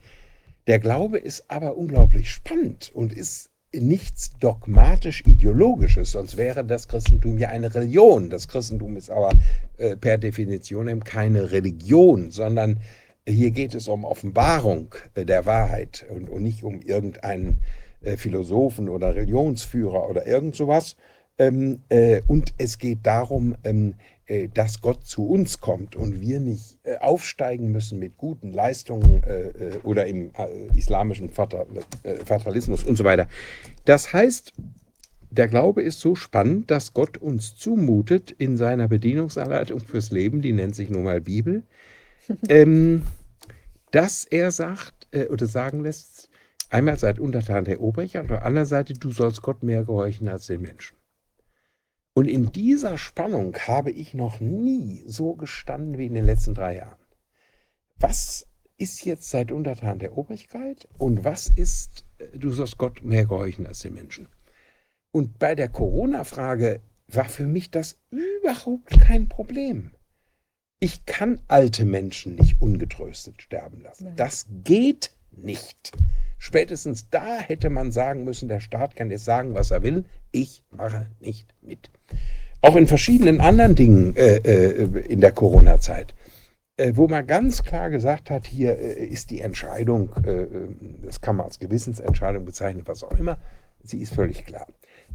Der 0.67 0.79
Glaube 0.79 1.19
ist 1.19 1.51
aber 1.51 1.77
unglaublich 1.77 2.31
spannend 2.31 2.91
und 2.93 3.13
ist 3.13 3.51
nichts 3.73 4.33
dogmatisch-ideologisches, 4.41 6.13
sonst 6.13 6.37
wäre 6.37 6.65
das 6.65 6.89
Christentum 6.89 7.39
ja 7.39 7.51
eine 7.51 7.75
Religion. 7.75 8.31
Das 8.31 8.49
Christentum 8.49 8.97
ist 8.97 9.11
aber 9.11 9.31
äh, 9.77 9.97
per 9.97 10.19
Definition 10.19 11.05
keine 11.05 11.51
Religion, 11.51 12.31
sondern 12.31 12.81
hier 13.31 13.51
geht 13.51 13.75
es 13.75 13.89
um 13.89 14.05
Offenbarung 14.05 14.95
äh, 15.15 15.25
der 15.25 15.47
Wahrheit 15.47 16.07
und, 16.09 16.29
und, 16.29 16.43
nicht 16.43 16.63
um 16.63 16.81
irgendeinen 16.81 17.59
äh, 18.03 18.17
Philosophen 18.17 18.89
oder 18.89 19.15
Religionsführer 19.15 20.09
oder 20.09 20.27
irgend 20.27 20.57
sowas, 20.57 20.97
ähm, 21.39 21.83
äh, 21.89 22.23
und 22.27 22.53
es 22.59 22.79
geht 22.79 22.99
darum, 23.05 23.55
ähm, 23.63 23.95
äh, 24.27 24.49
dass 24.49 24.81
Gott 24.81 25.05
zu 25.05 25.29
uns 25.29 25.61
kommt 25.61 25.95
und 25.95 26.21
wir 26.21 26.41
nicht 26.41 26.79
äh, 26.83 26.99
aufsteigen 26.99 27.71
müssen 27.71 27.99
mit 27.99 28.17
guten 28.17 28.53
Leistungen 28.53 29.23
oder 29.85 30.07
im 30.07 30.33
islamischen 30.77 31.31
Vater, 31.31 31.67
Fatalismus 32.25 32.85
und 32.85 32.97
so 32.97 33.05
weiter. 33.05 33.29
Das 33.85 34.13
heißt, 34.13 34.53
der 35.31 35.49
Glaube 35.49 35.83
ist 35.83 36.01
so 36.01 36.15
spannend, 36.15 36.71
dass 36.71 36.95
Gott 36.95 37.19
uns 37.19 37.55
zumutet 37.57 38.31
in 38.31 38.57
seiner 38.57 38.89
Bedienungsanleitung 38.89 39.81
fürs 39.81 40.11
Leben, 40.11 40.43
die 40.43 40.53
nennt 40.53 40.75
sich 40.75 40.91
nun 40.91 41.05
mal 41.05 41.21
Bibel, 41.21 41.63
ähm, 42.49 43.03
dass 43.91 44.25
er 44.25 44.51
sagt 44.51 45.09
oder 45.31 45.47
sagen 45.47 45.83
lässt, 45.83 46.29
einmal 46.71 46.99
seid 46.99 47.19
untertan 47.19 47.65
der 47.65 47.81
Obrigkeit, 47.81 48.23
auf 48.23 48.29
der 48.29 48.45
anderen 48.45 48.67
Seite, 48.67 48.95
du 48.95 49.11
sollst 49.11 49.43
Gott 49.43 49.63
mehr 49.63 49.85
gehorchen 49.85 50.29
als 50.29 50.47
den 50.47 50.61
Menschen. 50.61 50.99
Und 52.19 52.27
in 52.27 52.51
dieser 52.51 52.99
Spannung 52.99 53.57
habe 53.57 53.93
ich 53.93 54.13
noch 54.13 54.41
nie 54.41 55.05
so 55.07 55.35
gestanden 55.35 55.99
wie 55.99 56.07
in 56.07 56.15
den 56.15 56.27
letzten 56.27 56.55
drei 56.55 56.77
Jahren. 56.77 56.99
Was 57.97 58.45
ist 58.77 59.05
jetzt 59.05 59.31
seit 59.31 59.53
Untertan 59.53 59.99
der 59.99 60.19
Obrigkeit 60.19 60.89
und 60.99 61.25
was 61.25 61.49
ist, 61.49 62.05
äh, 62.19 62.37
du 62.37 62.51
sollst 62.51 62.77
Gott 62.79 63.05
mehr 63.05 63.25
gehorchen 63.25 63.67
als 63.67 63.81
den 63.81 63.95
Menschen? 63.95 64.29
Und 65.13 65.39
bei 65.39 65.55
der 65.55 65.69
Corona-Frage 65.69 66.81
war 67.07 67.27
für 67.27 67.47
mich 67.47 67.71
das 67.71 67.99
überhaupt 68.11 68.89
kein 69.01 69.29
Problem. 69.29 69.93
Ich 70.81 71.07
kann 71.07 71.41
alte 71.49 71.85
Menschen 71.85 72.37
nicht 72.37 72.61
ungetröstet 72.63 73.43
sterben 73.43 73.83
lassen. 73.83 74.13
Das 74.17 74.47
geht 74.65 75.11
nicht. 75.33 75.93
Spätestens 76.39 77.11
da 77.11 77.39
hätte 77.39 77.69
man 77.69 77.91
sagen 77.91 78.25
müssen, 78.25 78.49
der 78.49 78.61
Staat 78.61 78.95
kann 78.95 79.11
jetzt 79.11 79.25
sagen, 79.25 79.55
was 79.55 79.73
er 79.73 79.83
will. 79.83 80.05
Ich 80.31 80.63
mache 80.71 81.07
nicht 81.21 81.53
mit. 81.63 81.91
Auch 82.61 82.77
in 82.77 82.87
verschiedenen 82.87 83.41
anderen 83.41 83.75
Dingen 83.75 84.15
äh, 84.17 84.37
äh, 84.37 85.01
in 85.09 85.21
der 85.21 85.33
Corona-Zeit. 85.33 86.15
äh, 86.79 86.93
wo 86.95 87.09
man 87.09 87.27
ganz 87.27 87.63
klar 87.63 87.91
gesagt 87.91 88.31
hat, 88.31 88.47
hier 88.47 88.79
äh, 88.79 89.05
ist 89.05 89.31
die 89.31 89.41
Entscheidung, 89.41 90.11
äh, 90.25 90.43
äh, 90.43 90.49
das 91.03 91.21
kann 91.21 91.37
man 91.37 91.47
als 91.47 91.59
Gewissensentscheidung 91.59 92.45
bezeichnen, 92.45 92.85
was 92.87 93.05
auch 93.05 93.19
immer, 93.19 93.39
sie 93.83 94.01
ist 94.01 94.15
völlig 94.15 94.47
klar. 94.47 94.67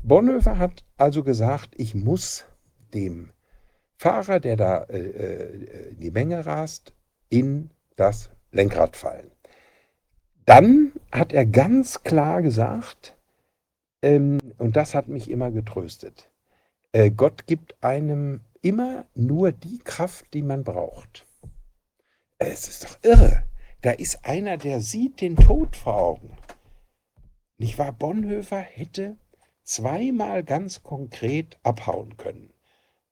Bonhoeffer 0.04 0.58
hat 0.60 0.84
also 0.98 1.24
gesagt, 1.24 1.74
ich 1.78 1.96
muss 1.96 2.46
dem 2.94 3.30
Fahrer, 4.04 4.42
der 4.42 4.58
da 4.58 4.84
äh, 4.90 5.00
äh, 5.00 5.90
in 5.92 6.00
die 6.02 6.12
Menge 6.12 6.46
rast, 6.46 6.92
in 7.30 7.70
das 7.96 8.30
Lenkrad 8.52 8.98
fallen. 8.98 9.32
Dann 10.46 10.92
hat 11.10 11.32
er 11.32 11.46
ganz 11.46 12.04
klar 12.04 12.42
gesagt, 12.42 13.16
ähm, 14.02 14.40
und 14.58 14.76
das 14.76 14.94
hat 14.94 15.08
mich 15.08 15.30
immer 15.30 15.52
getröstet, 15.52 16.30
äh, 16.92 17.12
Gott 17.12 17.48
gibt 17.48 17.82
einem 17.82 18.42
immer 18.62 19.06
nur 19.16 19.54
die 19.54 19.80
Kraft, 19.80 20.26
die 20.34 20.42
man 20.42 20.66
braucht. 20.66 21.26
Es 22.40 22.68
ist 22.68 22.84
doch 22.84 22.98
irre. 23.04 23.44
Da 23.84 23.92
ist 23.92 24.26
einer, 24.26 24.58
der 24.58 24.82
sieht 24.82 25.22
den 25.22 25.38
Tod 25.38 25.78
vor 25.78 25.96
Augen. 25.96 26.38
Nicht 27.58 27.78
wahr? 27.78 27.94
Bonhoeffer 27.94 28.60
hätte 28.60 29.16
zweimal 29.64 30.44
ganz 30.44 30.84
konkret 30.84 31.58
abhauen 31.64 32.18
können. 32.18 32.53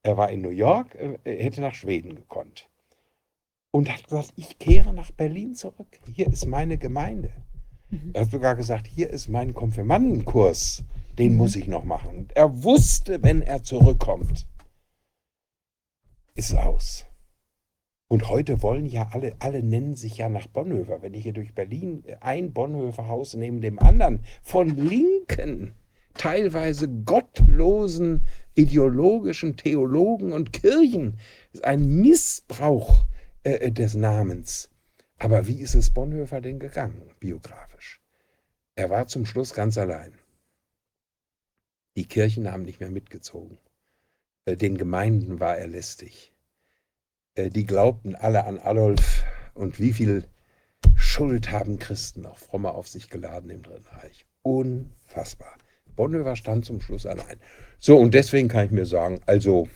Er 0.04 0.18
war 0.18 0.32
in 0.32 0.42
New 0.42 0.50
York, 0.50 0.96
äh, 0.96 1.18
er 1.24 1.44
hätte 1.44 1.62
nach 1.62 1.76
Schweden 1.76 2.16
gekonnt. 2.16 2.68
Und 3.72 3.90
hat 3.92 4.04
gesagt, 4.04 4.34
ich 4.36 4.60
kehre 4.60 4.94
nach 4.94 5.12
Berlin 5.12 5.56
zurück. 5.56 6.00
Hier 6.14 6.28
ist 6.28 6.46
meine 6.46 6.78
Gemeinde. 6.78 7.32
Mhm. 7.90 8.12
Er 8.14 8.22
hat 8.22 8.32
sogar 8.32 8.56
gesagt, 8.56 8.88
hier 8.88 9.10
ist 9.10 9.30
mein 9.30 9.54
Konfirmandenkurs. 9.54 10.84
Den 11.18 11.34
Mhm. 11.34 11.38
muss 11.38 11.56
ich 11.56 11.68
noch 11.68 11.84
machen. 11.84 12.10
Und 12.18 12.36
er 12.36 12.64
wusste, 12.64 13.22
wenn 13.24 13.42
er 13.42 13.64
zurückkommt, 13.64 14.46
ist 16.36 16.52
es 16.52 16.56
aus. 16.56 17.06
Und 18.08 18.28
heute 18.28 18.62
wollen 18.62 18.88
ja 18.88 19.10
alle, 19.14 19.36
alle 19.40 19.64
nennen 19.64 19.96
sich 19.96 20.18
ja 20.18 20.28
nach 20.28 20.48
Bonhoeffer. 20.48 21.02
Wenn 21.02 21.14
ich 21.14 21.24
hier 21.24 21.32
durch 21.34 21.54
Berlin 21.54 22.04
ein 22.20 22.52
Bonhoeffer-Haus 22.52 23.36
neben 23.36 23.62
dem 23.62 23.80
anderen 23.80 24.26
von 24.42 24.76
linken, 24.76 25.76
teilweise 26.16 26.90
gottlosen 26.90 28.22
ideologischen 28.56 29.58
Theologen 29.58 30.34
und 30.34 30.54
Kirchen, 30.54 31.20
ist 31.54 31.64
ein 31.64 32.02
Missbrauch 32.02 33.06
äh, 33.44 33.72
des 33.72 33.96
Namens. 33.96 34.70
Aber 35.18 35.48
wie 35.48 35.62
ist 35.62 35.76
es 35.76 35.92
Bonhoeffer 35.92 36.42
denn 36.42 36.60
gegangen, 36.60 37.12
biografisch? 37.20 38.02
Er 38.76 38.90
war 38.90 39.08
zum 39.08 39.26
Schluss 39.26 39.54
ganz 39.54 39.78
allein. 39.78 40.14
Die 41.96 42.08
Kirchen 42.08 42.52
haben 42.52 42.64
nicht 42.64 42.80
mehr 42.80 42.90
mitgezogen. 42.90 43.58
Äh, 44.46 44.58
Den 44.58 44.78
Gemeinden 44.78 45.40
war 45.40 45.58
er 45.58 45.68
lästig. 45.68 46.34
Äh, 47.36 47.50
Die 47.50 47.66
glaubten 47.66 48.16
alle 48.16 48.46
an 48.46 48.60
Adolf 48.60 49.24
und 49.54 49.80
wie 49.80 49.94
viel 49.94 50.28
Schuld 50.96 51.52
haben 51.52 51.80
Christen, 51.80 52.26
auch 52.26 52.38
Fromme, 52.38 52.72
auf 52.72 52.88
sich 52.88 53.10
geladen 53.10 53.50
im 53.50 53.64
Dritten 53.64 53.88
Reich. 53.88 54.26
Unfassbar. 54.44 55.56
Bonhoeffer 55.96 56.36
stand 56.36 56.66
zum 56.66 56.82
Schluss 56.82 57.06
allein. 57.06 57.38
So, 57.80 57.98
und 57.98 58.14
deswegen 58.14 58.48
kann 58.48 58.66
ich 58.66 58.72
mir 58.72 58.86
sagen, 58.86 59.22
also, 59.26 59.68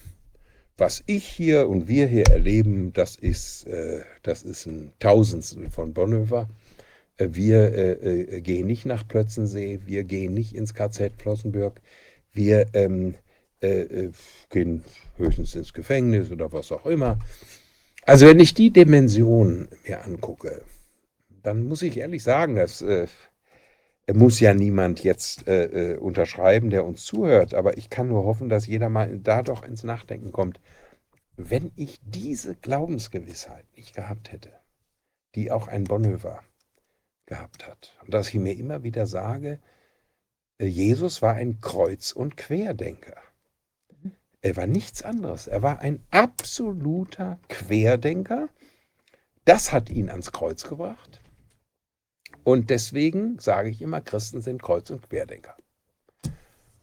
was 0.77 1.03
ich 1.06 1.26
hier 1.26 1.69
und 1.69 1.88
wir 1.88 2.08
hier 2.08 2.27
erleben, 2.27 2.92
das 2.94 3.16
ist, 3.16 3.66
äh, 3.68 4.02
das 4.24 4.44
ist 4.44 4.66
ein 4.66 4.92
Tausendstel 5.00 5.69
von 5.69 5.94
Bonhoeffer. 5.94 6.50
Äh, 7.18 7.30
wir 7.32 7.74
äh, 7.74 7.92
äh, 8.38 8.42
gehen 8.42 8.68
nicht 8.68 8.85
nach 8.85 9.08
Plötzensee, 9.08 9.80
wir 9.85 10.03
gehen 10.03 10.34
nicht 10.34 10.53
ins 10.53 10.74
KZ 10.74 11.14
Flossenbürg, 11.18 11.82
wir 12.34 12.68
ähm, 12.74 13.16
äh, 13.61 13.82
äh, 13.82 14.11
gehen 14.50 14.84
höchstens 15.18 15.56
ins 15.56 15.74
Gefängnis 15.74 16.30
oder 16.30 16.52
was 16.52 16.72
auch 16.72 16.85
immer. 16.85 17.19
Also 18.03 18.27
wenn 18.27 18.40
ich 18.40 18.53
die 18.53 18.69
Dimension 18.69 19.68
mir 19.88 20.03
angucke, 20.03 20.61
dann 21.42 21.68
muss 21.68 21.82
ich 21.82 21.98
ehrlich 21.98 22.22
sagen, 22.24 22.56
dass 22.56 22.84
muss 24.14 24.40
ja 24.40 24.53
niemand 24.53 25.03
jetzt 25.03 25.48
äh, 25.48 25.93
äh, 25.93 25.98
unterschreiben, 25.98 26.69
der 26.69 26.85
uns 26.85 27.03
zuhört, 27.06 27.53
aber 27.56 27.77
ich 27.77 27.90
kann 27.90 28.08
nur 28.08 28.24
hoffen, 28.24 28.50
dass 28.50 28.67
jeder 28.67 28.90
mal 28.90 29.17
da 29.17 29.42
doch 29.42 29.64
ins 29.64 29.84
Nachdenken 29.84 30.32
kommt. 30.32 30.59
Wenn 31.38 31.72
ich 31.75 32.00
diese 32.03 32.56
Glaubensgewissheit 32.56 33.66
nicht 33.75 33.95
gehabt 33.95 34.32
hätte, 34.32 34.51
die 35.34 35.51
auch 35.51 35.67
ein 35.67 35.85
Bonhoeffer 35.85 36.43
gehabt 37.25 37.67
hat, 37.67 37.98
und 38.03 38.14
dass 38.14 38.30
ich 38.30 38.35
mir 38.35 38.56
immer 38.56 38.84
wieder 38.84 39.08
sage, 39.08 39.59
äh, 40.59 40.66
Jesus 40.67 41.22
war 41.24 41.34
ein 41.34 41.59
Kreuz- 41.59 42.11
und 42.11 42.38
Querdenker. 42.38 43.17
Er 44.42 44.56
war 44.56 44.67
nichts 44.67 45.01
anderes. 45.01 45.48
Er 45.48 45.64
war 45.64 45.80
ein 45.80 46.06
absoluter 46.11 47.40
Querdenker. 47.50 48.50
Das 49.43 49.72
hat 49.72 49.90
ihn 49.90 50.11
ans 50.11 50.32
Kreuz 50.32 50.64
gebracht. 50.64 51.19
Und 52.45 52.69
deswegen 52.69 53.40
sage 53.40 53.69
ich 53.69 53.82
immer, 53.82 54.01
Christen 54.01 54.40
sind 54.40 54.61
Kreuz- 54.61 54.91
und 54.91 55.09
Querdenker. 55.09 55.57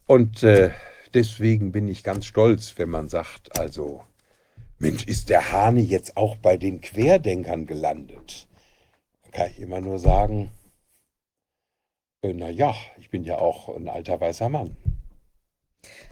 Und 0.06 0.42
äh, 0.42 0.72
deswegen 1.14 1.70
bin 1.70 1.86
ich 1.86 2.02
ganz 2.02 2.26
stolz, 2.26 2.74
wenn 2.78 2.90
man 2.90 3.08
sagt, 3.08 3.56
also, 3.60 4.02
Mensch, 4.80 5.06
ist 5.06 5.30
der 5.30 5.52
Hane 5.52 5.80
jetzt 5.80 6.16
auch 6.16 6.34
bei 6.34 6.56
den 6.56 6.80
Querdenkern 6.80 7.66
gelandet? 7.66 8.48
Da 9.22 9.30
kann 9.30 9.50
ich 9.52 9.60
immer 9.60 9.80
nur 9.80 10.00
sagen, 10.00 10.50
äh, 12.22 12.32
na 12.34 12.50
ja, 12.50 12.74
ich 12.98 13.08
bin 13.10 13.22
ja 13.22 13.38
auch 13.38 13.68
ein 13.68 13.88
alter 13.88 14.20
weißer 14.20 14.48
Mann. 14.48 14.76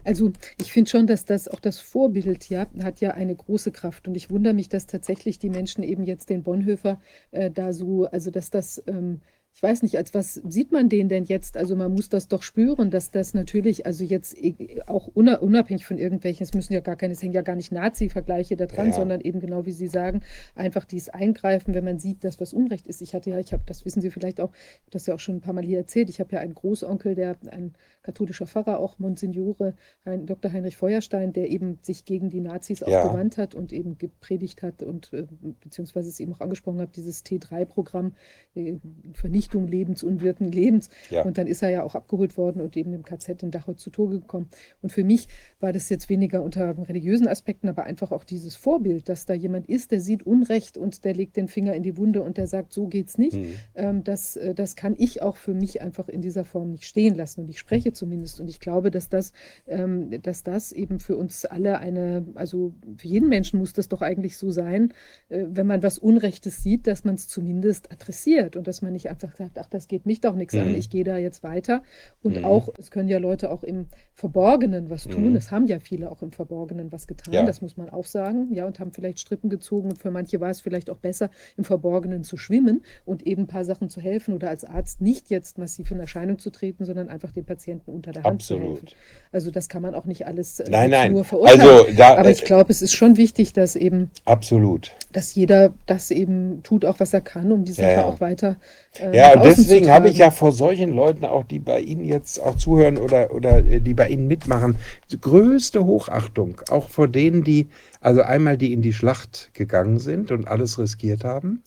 Also 0.05 0.31
ich 0.61 0.71
finde 0.71 0.89
schon, 0.89 1.07
dass 1.07 1.25
das 1.25 1.49
auch 1.49 1.59
das 1.59 1.79
Vorbild 1.79 2.49
ja 2.49 2.67
hat 2.81 3.01
ja 3.01 3.11
eine 3.11 3.35
große 3.35 3.71
Kraft 3.71 4.07
und 4.07 4.15
ich 4.15 4.29
wundere 4.29 4.53
mich, 4.53 4.69
dass 4.69 4.87
tatsächlich 4.87 5.39
die 5.39 5.49
Menschen 5.49 5.83
eben 5.83 6.05
jetzt 6.05 6.29
den 6.29 6.43
Bonhoeffer 6.43 7.01
äh, 7.31 7.51
da 7.51 7.73
so, 7.73 8.05
also 8.05 8.31
dass 8.31 8.49
das, 8.49 8.81
ähm, 8.87 9.21
ich 9.53 9.61
weiß 9.61 9.83
nicht, 9.83 9.97
als 9.97 10.13
was 10.13 10.35
sieht 10.35 10.71
man 10.71 10.89
den 10.89 11.07
denn 11.09 11.25
jetzt? 11.25 11.55
Also 11.57 11.75
man 11.75 11.93
muss 11.93 12.09
das 12.09 12.27
doch 12.27 12.41
spüren, 12.41 12.89
dass 12.89 13.11
das 13.11 13.33
natürlich, 13.33 13.85
also 13.85 14.03
jetzt 14.03 14.35
e- 14.37 14.81
auch 14.87 15.07
una- 15.13 15.37
unabhängig 15.39 15.85
von 15.85 15.97
irgendwelchen, 15.97 16.43
es 16.45 16.53
müssen 16.53 16.73
ja 16.73 16.79
gar 16.79 16.95
keine, 16.95 17.13
es 17.13 17.21
hängen 17.21 17.33
ja 17.33 17.41
gar 17.41 17.55
nicht 17.55 17.71
Nazi-Vergleiche 17.71 18.55
da 18.55 18.65
dran, 18.65 18.87
Ja. 18.87 18.93
sondern 18.93 19.21
eben 19.21 19.39
genau 19.39 19.65
wie 19.65 19.71
Sie 19.73 19.87
sagen, 19.87 20.21
einfach 20.55 20.85
dieses 20.85 21.09
Eingreifen, 21.09 21.73
wenn 21.73 21.83
man 21.83 21.99
sieht, 21.99 22.23
dass 22.23 22.39
was 22.39 22.53
Unrecht 22.53 22.87
ist. 22.87 23.01
Ich 23.01 23.13
hatte 23.13 23.29
ja, 23.29 23.39
ich 23.39 23.53
habe, 23.53 23.63
das 23.65 23.85
wissen 23.85 24.01
Sie 24.01 24.09
vielleicht 24.09 24.39
auch, 24.39 24.51
ich 24.53 24.79
habe 24.81 24.91
das 24.91 25.05
ja 25.05 25.13
auch 25.15 25.19
schon 25.19 25.35
ein 25.35 25.41
paar 25.41 25.53
Mal 25.53 25.63
hier 25.65 25.77
erzählt, 25.79 26.09
ich 26.09 26.19
habe 26.19 26.33
ja 26.33 26.39
einen 26.39 26.55
Großonkel, 26.55 27.13
der 27.15 27.35
ein 27.51 27.73
katholischer 28.03 28.47
Pfarrer, 28.47 28.79
auch 28.79 28.99
Monsignore 28.99 29.75
Hein, 30.05 30.25
Dr. 30.25 30.51
Heinrich 30.51 30.77
Feuerstein, 30.77 31.31
der 31.31 31.49
eben 31.49 31.77
sich 31.83 32.05
gegen 32.05 32.29
die 32.31 32.39
Nazis 32.39 32.81
auch 32.81 32.89
Ja. 32.89 33.07
gewandt 33.07 33.37
hat 33.37 33.53
und 33.53 33.71
eben 33.71 33.97
gepredigt 33.99 34.63
hat 34.63 34.81
und 34.81 35.13
äh, 35.13 35.27
beziehungsweise 35.63 36.09
es 36.09 36.19
eben 36.19 36.33
auch 36.33 36.39
angesprochen 36.39 36.81
hat, 36.81 36.95
dieses 36.95 37.23
T3-Programm, 37.23 38.13
äh, 38.55 38.73
Vernichtung 39.13 39.67
Lebens, 39.67 40.01
unwirken 40.01 40.51
Lebens. 40.51 40.89
Ja. 41.11 41.23
Und 41.23 41.37
dann 41.37 41.45
ist 41.45 41.61
er 41.61 41.69
ja 41.69 41.83
auch 41.83 41.93
abgeholt 41.93 42.35
worden 42.37 42.61
und 42.61 42.75
eben 42.77 42.93
im 42.93 43.03
KZ 43.03 43.43
in 43.43 43.51
Dachau 43.51 43.73
zu 43.73 43.91
Tode 43.91 44.19
gekommen. 44.21 44.49
Und 44.81 44.91
für 44.91 45.03
mich 45.03 45.27
war 45.59 45.71
das 45.71 45.87
jetzt 45.89 46.09
weniger 46.09 46.41
unter 46.41 46.75
religiösen 46.89 47.27
Aspekten, 47.27 47.69
aber 47.69 47.83
einfach 47.83 48.11
auch 48.11 48.23
dieses 48.23 48.55
Vorbild, 48.55 49.07
dass 49.07 49.27
da 49.27 49.35
jemand 49.35 49.67
ist, 49.69 49.91
der 49.91 50.01
sieht 50.01 50.23
Unrecht 50.25 50.77
und 50.77 51.05
der 51.05 51.13
legt 51.13 51.37
den 51.37 51.47
Finger 51.47 51.75
in 51.75 51.83
die 51.83 51.97
Wunde 51.97 52.23
und 52.23 52.37
der 52.37 52.47
sagt, 52.47 52.73
so 52.73 52.87
geht's 52.87 53.19
nicht. 53.19 53.33
Hm. 53.35 53.53
Ähm, 53.75 54.03
das, 54.03 54.35
äh, 54.35 54.55
das 54.55 54.75
kann 54.75 54.95
ich 54.97 55.21
auch 55.21 55.35
für 55.37 55.53
mich 55.53 55.81
einfach 55.81 56.07
in 56.09 56.21
dieser 56.21 56.45
Form 56.45 56.71
nicht 56.71 56.85
stehen 56.85 57.15
lassen. 57.15 57.41
Und 57.41 57.49
ich 57.49 57.59
spreche 57.59 57.90
zumindest. 57.93 58.39
Und 58.39 58.49
ich 58.49 58.59
glaube, 58.59 58.91
dass 58.91 59.09
das, 59.09 59.31
ähm, 59.67 60.21
dass 60.21 60.43
das 60.43 60.71
eben 60.71 60.99
für 60.99 61.15
uns 61.17 61.45
alle 61.45 61.79
eine, 61.79 62.25
also 62.35 62.73
für 62.97 63.07
jeden 63.07 63.29
Menschen 63.29 63.59
muss 63.59 63.73
das 63.73 63.87
doch 63.89 64.01
eigentlich 64.01 64.37
so 64.37 64.51
sein, 64.51 64.93
äh, 65.29 65.45
wenn 65.49 65.67
man 65.67 65.83
was 65.83 65.97
Unrechtes 65.97 66.63
sieht, 66.63 66.87
dass 66.87 67.03
man 67.03 67.15
es 67.15 67.27
zumindest 67.27 67.91
adressiert 67.91 68.55
und 68.55 68.67
dass 68.67 68.81
man 68.81 68.93
nicht 68.93 69.09
einfach 69.09 69.35
sagt, 69.35 69.57
ach, 69.57 69.67
das 69.69 69.87
geht 69.87 70.05
mich 70.05 70.21
doch 70.21 70.35
nichts 70.35 70.55
an, 70.55 70.69
Mhm. 70.69 70.75
ich 70.75 70.89
gehe 70.89 71.03
da 71.03 71.17
jetzt 71.17 71.43
weiter. 71.43 71.83
Und 72.21 72.37
Mhm. 72.37 72.45
auch, 72.45 72.69
es 72.77 72.91
können 72.91 73.09
ja 73.09 73.17
Leute 73.17 73.49
auch 73.51 73.63
im 73.63 73.87
Verborgenen 74.13 74.89
was 74.89 75.07
tun. 75.07 75.31
Mhm. 75.31 75.35
Es 75.35 75.49
haben 75.51 75.65
ja 75.65 75.79
viele 75.79 76.11
auch 76.11 76.21
im 76.21 76.31
Verborgenen 76.31 76.91
was 76.91 77.07
getan, 77.07 77.33
Ja. 77.33 77.43
das 77.45 77.61
muss 77.61 77.77
man 77.77 77.89
auch 77.89 78.05
sagen, 78.05 78.53
ja, 78.53 78.65
und 78.67 78.79
haben 78.79 78.91
vielleicht 78.91 79.19
Strippen 79.19 79.49
gezogen. 79.49 79.89
Und 79.89 79.97
für 79.99 80.11
manche 80.11 80.39
war 80.39 80.49
es 80.51 80.61
vielleicht 80.61 80.89
auch 80.89 80.97
besser, 80.97 81.29
im 81.57 81.63
Verborgenen 81.63 82.23
zu 82.23 82.37
schwimmen 82.37 82.83
und 83.05 83.25
eben 83.25 83.43
ein 83.43 83.47
paar 83.47 83.65
Sachen 83.65 83.89
zu 83.89 83.99
helfen 84.01 84.33
oder 84.35 84.49
als 84.49 84.63
Arzt 84.63 85.01
nicht 85.01 85.29
jetzt 85.31 85.57
massiv 85.57 85.89
in 85.89 85.99
Erscheinung 85.99 86.37
zu 86.37 86.51
treten, 86.51 86.85
sondern 86.85 87.09
einfach 87.09 87.31
den 87.31 87.45
Patienten 87.45 87.80
unter 87.87 88.11
der 88.11 88.23
Hand 88.23 88.43
zu 88.43 88.55
helfen. 88.55 88.71
Absolut. 88.73 88.95
Also 89.33 89.49
das 89.49 89.69
kann 89.69 89.81
man 89.81 89.95
auch 89.95 90.03
nicht 90.03 90.27
alles 90.27 90.59
äh, 90.59 90.69
Nein, 90.69 90.89
nein. 90.89 91.13
nur 91.13 91.23
verurteilen. 91.23 91.61
Also 91.61 91.87
da, 91.95 92.17
Aber 92.17 92.29
ich 92.29 92.43
äh, 92.43 92.45
glaube, 92.45 92.69
es 92.71 92.81
ist 92.81 92.93
schon 92.93 93.15
wichtig, 93.15 93.53
dass 93.53 93.77
eben, 93.77 94.11
absolut. 94.25 94.91
dass 95.13 95.35
jeder 95.35 95.73
das 95.85 96.11
eben 96.11 96.63
tut, 96.63 96.83
auch 96.83 96.99
was 96.99 97.13
er 97.13 97.21
kann, 97.21 97.49
um 97.51 97.63
die 97.63 97.71
Sache 97.71 97.87
Ja, 97.87 97.93
ja. 97.93 98.05
auch 98.05 98.19
weiter 98.19 98.57
äh, 98.99 99.15
Ja, 99.15 99.37
deswegen 99.37 99.89
habe 99.89 100.09
ich 100.09 100.17
ja 100.17 100.31
vor 100.31 100.51
solchen 100.51 100.93
Leuten 100.93 101.23
auch, 101.23 101.45
die 101.45 101.59
bei 101.59 101.79
Ihnen 101.79 102.03
jetzt 102.03 102.41
auch 102.41 102.57
zuhören 102.57 102.97
oder, 102.97 103.33
oder 103.33 103.59
äh, 103.59 103.79
die 103.79 103.93
bei 103.93 104.09
Ihnen 104.09 104.27
mitmachen, 104.27 104.75
größte 105.21 105.85
Hochachtung. 105.85 106.59
Auch 106.69 106.89
vor 106.89 107.07
denen, 107.07 107.45
die, 107.45 107.69
also 108.01 108.23
einmal 108.23 108.57
die 108.57 108.73
in 108.73 108.81
die 108.81 108.93
Schlacht 108.93 109.51
gegangen 109.53 109.99
sind 109.99 110.31
und 110.31 110.49
alles 110.49 110.77
riskiert 110.77 111.23
haben, 111.23 111.63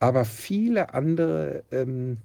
aber 0.00 0.24
viele 0.24 0.92
andere, 0.92 1.62
ähm, 1.70 2.18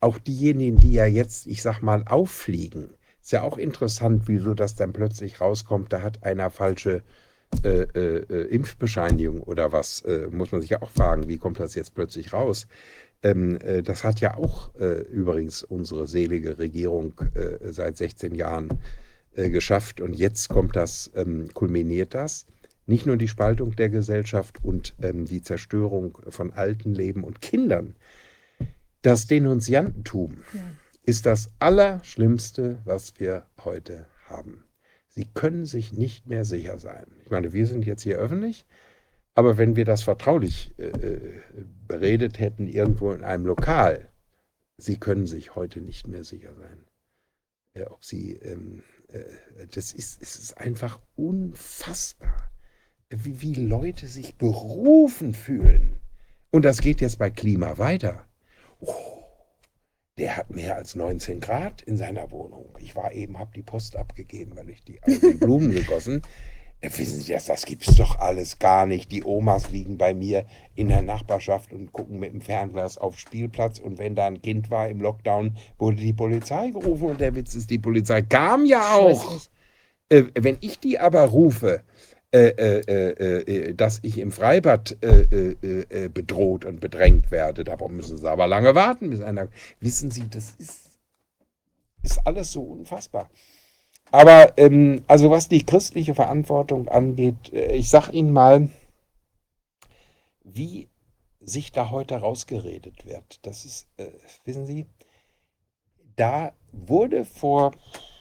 auch 0.00 0.18
diejenigen, 0.18 0.78
die 0.78 0.92
ja 0.92 1.06
jetzt, 1.06 1.46
ich 1.46 1.62
sag 1.62 1.82
mal, 1.82 2.04
auffliegen. 2.06 2.90
Ist 3.22 3.32
ja 3.32 3.42
auch 3.42 3.58
interessant, 3.58 4.24
wieso 4.26 4.54
das 4.54 4.76
dann 4.76 4.92
plötzlich 4.92 5.40
rauskommt, 5.40 5.92
da 5.92 6.02
hat 6.02 6.22
einer 6.22 6.50
falsche 6.50 7.02
äh, 7.64 7.82
äh, 7.82 8.16
äh, 8.28 8.42
Impfbescheinigung 8.48 9.40
oder 9.42 9.72
was, 9.72 10.02
äh, 10.02 10.28
muss 10.30 10.52
man 10.52 10.60
sich 10.60 10.70
ja 10.70 10.82
auch 10.82 10.90
fragen, 10.90 11.28
wie 11.28 11.38
kommt 11.38 11.58
das 11.60 11.74
jetzt 11.74 11.94
plötzlich 11.94 12.32
raus? 12.32 12.66
Ähm, 13.22 13.58
äh, 13.60 13.82
das 13.82 14.04
hat 14.04 14.20
ja 14.20 14.36
auch 14.36 14.74
äh, 14.74 15.02
übrigens 15.02 15.62
unsere 15.62 16.06
selige 16.06 16.58
Regierung 16.58 17.14
seit 17.62 17.96
16 17.96 18.34
Jahren 18.34 18.80
geschafft 19.34 20.00
und 20.00 20.14
jetzt 20.14 20.48
kommt 20.48 20.76
das, 20.76 21.10
ähm, 21.14 21.48
kulminiert 21.52 22.14
das. 22.14 22.46
Nicht 22.86 23.04
nur 23.04 23.16
die 23.16 23.28
Spaltung 23.28 23.76
der 23.76 23.90
Gesellschaft 23.90 24.62
und 24.62 24.94
ähm, 25.02 25.24
die 25.26 25.42
Zerstörung 25.42 26.18
von 26.28 26.52
alten 26.52 26.94
Leben 26.94 27.24
und 27.24 27.42
Kindern. 27.42 27.96
Das 29.06 29.28
Denunziantentum 29.28 30.42
Ja. 30.52 30.60
ist 31.04 31.26
das 31.26 31.52
Allerschlimmste, 31.60 32.80
was 32.84 33.20
wir 33.20 33.46
heute 33.64 34.08
haben. 34.28 34.64
Sie 35.10 35.26
können 35.26 35.64
sich 35.64 35.92
nicht 35.92 36.26
mehr 36.26 36.44
sicher 36.44 36.80
sein. 36.80 37.06
Ich 37.24 37.30
meine, 37.30 37.52
wir 37.52 37.68
sind 37.68 37.86
jetzt 37.86 38.02
hier 38.02 38.18
öffentlich, 38.18 38.66
aber 39.36 39.58
wenn 39.58 39.76
wir 39.76 39.84
das 39.84 40.02
vertraulich 40.02 40.74
äh, 40.78 40.86
äh, 40.88 41.42
beredet 41.86 42.40
hätten, 42.40 42.66
irgendwo 42.66 43.12
in 43.12 43.22
einem 43.22 43.46
Lokal, 43.46 44.08
Sie 44.76 44.98
können 44.98 45.28
sich 45.28 45.54
heute 45.54 45.80
nicht 45.80 46.08
mehr 46.08 46.24
sicher 46.24 46.56
sein. 46.56 46.84
Äh, 47.74 47.84
ob 47.84 48.04
Sie, 48.04 48.32
ähm, 48.32 48.82
äh, 49.06 49.22
das 49.70 49.92
ist, 49.92 50.20
es 50.20 50.34
ist 50.34 50.58
einfach 50.58 50.98
unfassbar, 51.14 52.50
wie, 53.10 53.40
wie 53.40 53.54
Leute 53.54 54.08
sich 54.08 54.34
berufen 54.36 55.32
fühlen. 55.32 56.00
Und 56.50 56.64
das 56.64 56.80
geht 56.80 57.00
jetzt 57.00 57.20
bei 57.20 57.30
Klima 57.30 57.78
weiter. 57.78 58.25
Oh, 58.80 59.24
der 60.18 60.36
hat 60.36 60.50
mehr 60.50 60.76
als 60.76 60.94
19 60.94 61.40
Grad 61.40 61.82
in 61.82 61.96
seiner 61.96 62.30
Wohnung. 62.30 62.68
Ich 62.80 62.96
war 62.96 63.12
eben, 63.12 63.38
habe 63.38 63.50
die 63.54 63.62
Post 63.62 63.96
abgegeben, 63.96 64.56
weil 64.56 64.70
ich 64.70 64.82
die, 64.82 65.02
also 65.02 65.30
die 65.30 65.34
Blumen 65.38 65.72
gegossen. 65.72 66.22
Äh, 66.80 66.90
Wissen 66.96 67.20
Sie 67.20 67.32
das, 67.32 67.46
das 67.46 67.64
gibt's 67.66 67.94
doch 67.96 68.18
alles 68.18 68.58
gar 68.58 68.86
nicht. 68.86 69.10
Die 69.12 69.24
Omas 69.24 69.70
liegen 69.70 69.98
bei 69.98 70.14
mir 70.14 70.46
in 70.74 70.88
der 70.88 71.02
Nachbarschaft 71.02 71.72
und 71.72 71.92
gucken 71.92 72.18
mit 72.18 72.32
dem 72.32 72.40
Fernglas 72.40 72.98
auf 72.98 73.18
Spielplatz. 73.18 73.78
Und 73.78 73.98
wenn 73.98 74.14
da 74.14 74.26
ein 74.26 74.40
Kind 74.40 74.70
war 74.70 74.88
im 74.88 75.00
Lockdown, 75.00 75.56
wurde 75.78 75.96
die 75.96 76.12
Polizei 76.12 76.70
gerufen. 76.70 77.10
Und 77.10 77.20
der 77.20 77.34
Witz 77.34 77.54
ist, 77.54 77.70
die 77.70 77.78
Polizei 77.78 78.22
kam 78.22 78.64
ja 78.66 78.94
auch. 78.94 79.40
Äh, 80.08 80.24
wenn 80.34 80.58
ich 80.60 80.78
die 80.78 80.98
aber 80.98 81.22
rufe, 81.22 81.82
dass 82.32 84.00
ich 84.02 84.18
im 84.18 84.32
Freibad 84.32 84.96
äh, 85.00 85.22
äh, 85.22 85.56
äh, 85.62 86.04
äh, 86.04 86.08
bedroht 86.08 86.64
und 86.64 86.80
bedrängt 86.80 87.30
werde, 87.30 87.64
da 87.64 87.76
müssen 87.88 88.18
sie 88.18 88.30
aber 88.30 88.46
lange 88.46 88.74
warten, 88.74 89.10
bis 89.10 89.22
einer. 89.22 89.48
Wissen 89.80 90.10
Sie, 90.10 90.28
das 90.28 90.54
ist, 90.58 90.90
ist 92.02 92.26
alles 92.26 92.52
so 92.52 92.62
unfassbar. 92.62 93.30
Aber 94.10 94.52
ähm, 94.56 95.04
also 95.06 95.30
was 95.30 95.48
die 95.48 95.64
christliche 95.64 96.14
Verantwortung 96.14 96.88
angeht, 96.88 97.52
äh, 97.52 97.74
ich 97.74 97.88
sag 97.88 98.12
Ihnen 98.12 98.32
mal, 98.32 98.68
wie 100.44 100.88
sich 101.40 101.72
da 101.72 101.90
heute 101.90 102.16
rausgeredet 102.16 103.06
wird. 103.06 103.44
Das 103.46 103.64
ist, 103.64 103.86
äh, 103.96 104.06
wissen 104.44 104.66
Sie, 104.66 104.86
da 106.16 106.52
wurde 106.72 107.24
vor 107.24 107.72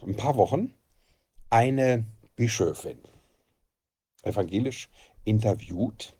ein 0.05 0.15
paar 0.15 0.37
Wochen 0.37 0.73
eine 1.49 2.05
Bischöfin 2.35 2.99
evangelisch 4.25 4.89
interviewt. 5.23 6.15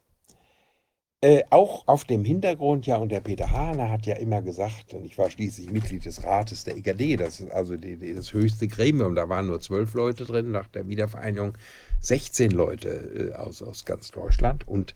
Äh, 1.21 1.43
auch 1.49 1.87
auf 1.87 2.03
dem 2.03 2.23
Hintergrund, 2.23 2.85
ja, 2.85 2.97
und 2.97 3.09
der 3.09 3.21
Peter 3.21 3.49
Hahner 3.49 3.89
hat 3.89 4.05
ja 4.05 4.15
immer 4.15 4.41
gesagt, 4.41 4.93
und 4.93 5.05
ich 5.05 5.17
war 5.17 5.29
schließlich 5.29 5.71
Mitglied 5.71 6.05
des 6.05 6.23
Rates 6.23 6.65
der 6.65 6.77
EGD, 6.77 7.17
das 7.17 7.39
ist 7.39 7.51
also 7.51 7.77
die, 7.77 7.97
die, 7.97 8.13
das 8.13 8.33
höchste 8.33 8.67
Gremium, 8.67 9.15
da 9.15 9.27
waren 9.27 9.47
nur 9.47 9.59
zwölf 9.59 9.93
Leute 9.93 10.25
drin, 10.25 10.51
nach 10.51 10.67
der 10.67 10.87
Wiedervereinigung 10.87 11.57
16 12.01 12.51
Leute 12.51 12.89
äh, 12.89 13.33
aus, 13.33 13.63
aus 13.63 13.85
ganz 13.85 14.11
Deutschland. 14.11 14.67
Und 14.67 14.93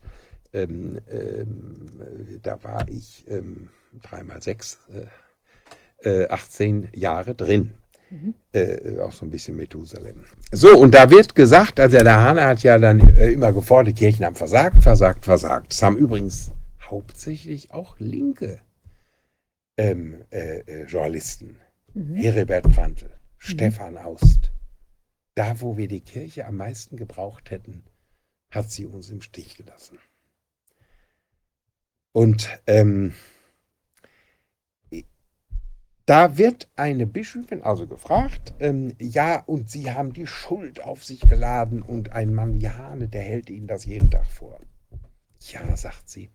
ähm, 0.52 1.00
ähm, 1.10 2.38
da 2.42 2.62
war 2.62 2.88
ich 2.88 3.24
ähm, 3.28 3.70
dreimal 4.02 4.42
sechs, 4.42 4.78
äh, 6.02 6.22
äh, 6.22 6.28
18 6.28 6.90
Jahre 6.94 7.34
drin 7.34 7.72
Mhm. 8.10 8.34
äh, 8.52 8.98
auch 8.98 9.12
so 9.12 9.24
ein 9.24 9.30
bisschen 9.30 9.56
Methusalem. 9.56 10.24
So, 10.50 10.76
und 10.76 10.94
da 10.94 11.10
wird 11.10 11.34
gesagt, 11.34 11.78
also 11.78 11.96
der 11.96 12.20
Hahn 12.20 12.40
hat 12.40 12.62
ja 12.62 12.76
dann 12.78 13.00
äh, 13.16 13.30
immer 13.30 13.52
gefordert, 13.52 13.96
die 13.96 14.00
Kirchen 14.00 14.24
haben 14.24 14.34
versagt, 14.34 14.82
versagt, 14.82 15.24
versagt. 15.24 15.72
Das 15.72 15.82
haben 15.82 15.96
übrigens 15.96 16.50
hauptsächlich 16.82 17.70
auch 17.70 17.96
linke 17.98 18.60
ähm, 19.76 20.24
äh, 20.30 20.58
äh, 20.60 20.84
Journalisten. 20.86 21.56
Mhm. 21.94 22.16
Heribert 22.16 22.72
Prantl, 22.74 23.10
Stefan 23.38 23.96
Aust. 23.96 24.50
Da, 25.34 25.60
wo 25.60 25.76
wir 25.76 25.88
die 25.88 26.00
Kirche 26.00 26.46
am 26.46 26.56
meisten 26.56 26.96
gebraucht 26.96 27.50
hätten, 27.50 27.84
hat 28.50 28.70
sie 28.70 28.86
uns 28.86 29.10
im 29.10 29.22
Stich 29.22 29.56
gelassen. 29.56 29.98
Und 32.12 32.48
ähm, 32.66 33.14
da 36.06 36.38
wird 36.38 36.68
eine 36.76 37.06
Bischöfin 37.06 37.62
also 37.62 37.86
gefragt, 37.86 38.54
ähm, 38.58 38.94
ja, 39.00 39.40
und 39.40 39.70
Sie 39.70 39.92
haben 39.92 40.12
die 40.12 40.26
Schuld 40.26 40.82
auf 40.82 41.04
sich 41.04 41.20
geladen 41.20 41.82
und 41.82 42.12
ein 42.12 42.34
Mann 42.34 42.60
Hane, 42.60 43.08
der 43.08 43.22
hält 43.22 43.50
Ihnen 43.50 43.66
das 43.66 43.84
jeden 43.84 44.10
Tag 44.10 44.26
vor. 44.26 44.60
Ja, 45.40 45.76
sagt 45.76 46.08
sie, 46.10 46.30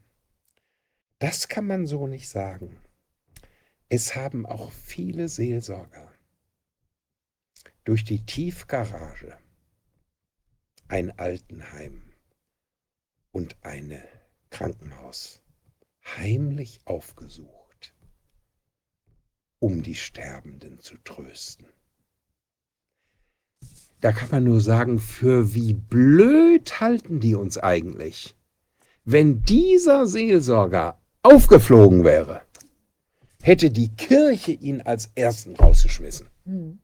das 1.20 1.48
kann 1.48 1.68
man 1.68 1.86
so 1.86 2.08
nicht 2.08 2.28
sagen. 2.28 2.80
Es 3.88 4.16
haben 4.16 4.46
auch 4.46 4.72
viele 4.72 5.30
Seelsorger 5.30 6.12
durch 7.84 8.04
die 8.04 8.26
Tiefgarage 8.26 9.38
ein 10.88 11.18
Altenheim 11.18 12.14
und 13.32 13.58
ein 13.62 14.02
Krankenhaus 14.50 15.42
heimlich 16.04 16.82
aufgesucht, 16.86 17.65
um 19.60 19.82
die 19.84 19.96
Sterbenden 19.96 20.80
zu 20.80 20.96
trösten. 21.04 21.68
Da 24.02 24.12
kann 24.12 24.30
man 24.30 24.44
nur 24.44 24.62
sagen, 24.62 25.00
für 25.00 25.54
wie 25.56 25.74
blöd 25.74 26.80
halten 26.80 27.20
die 27.20 27.36
uns 27.36 27.58
eigentlich, 27.58 28.36
wenn 29.04 29.42
dieser 29.44 30.06
Seelsorger 30.08 31.00
aufgeflogen 31.24 32.04
wäre, 32.04 32.42
hätte 33.42 33.72
die 33.72 33.90
Kirche 33.96 34.52
ihn 34.52 34.82
als 34.82 35.10
Ersten 35.16 35.56
rausgeschmissen, 35.56 36.28
Mhm. 36.46 36.80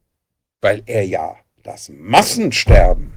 weil 0.60 0.82
er 0.86 1.04
ja 1.06 1.36
das 1.62 1.88
Massensterben 1.90 3.12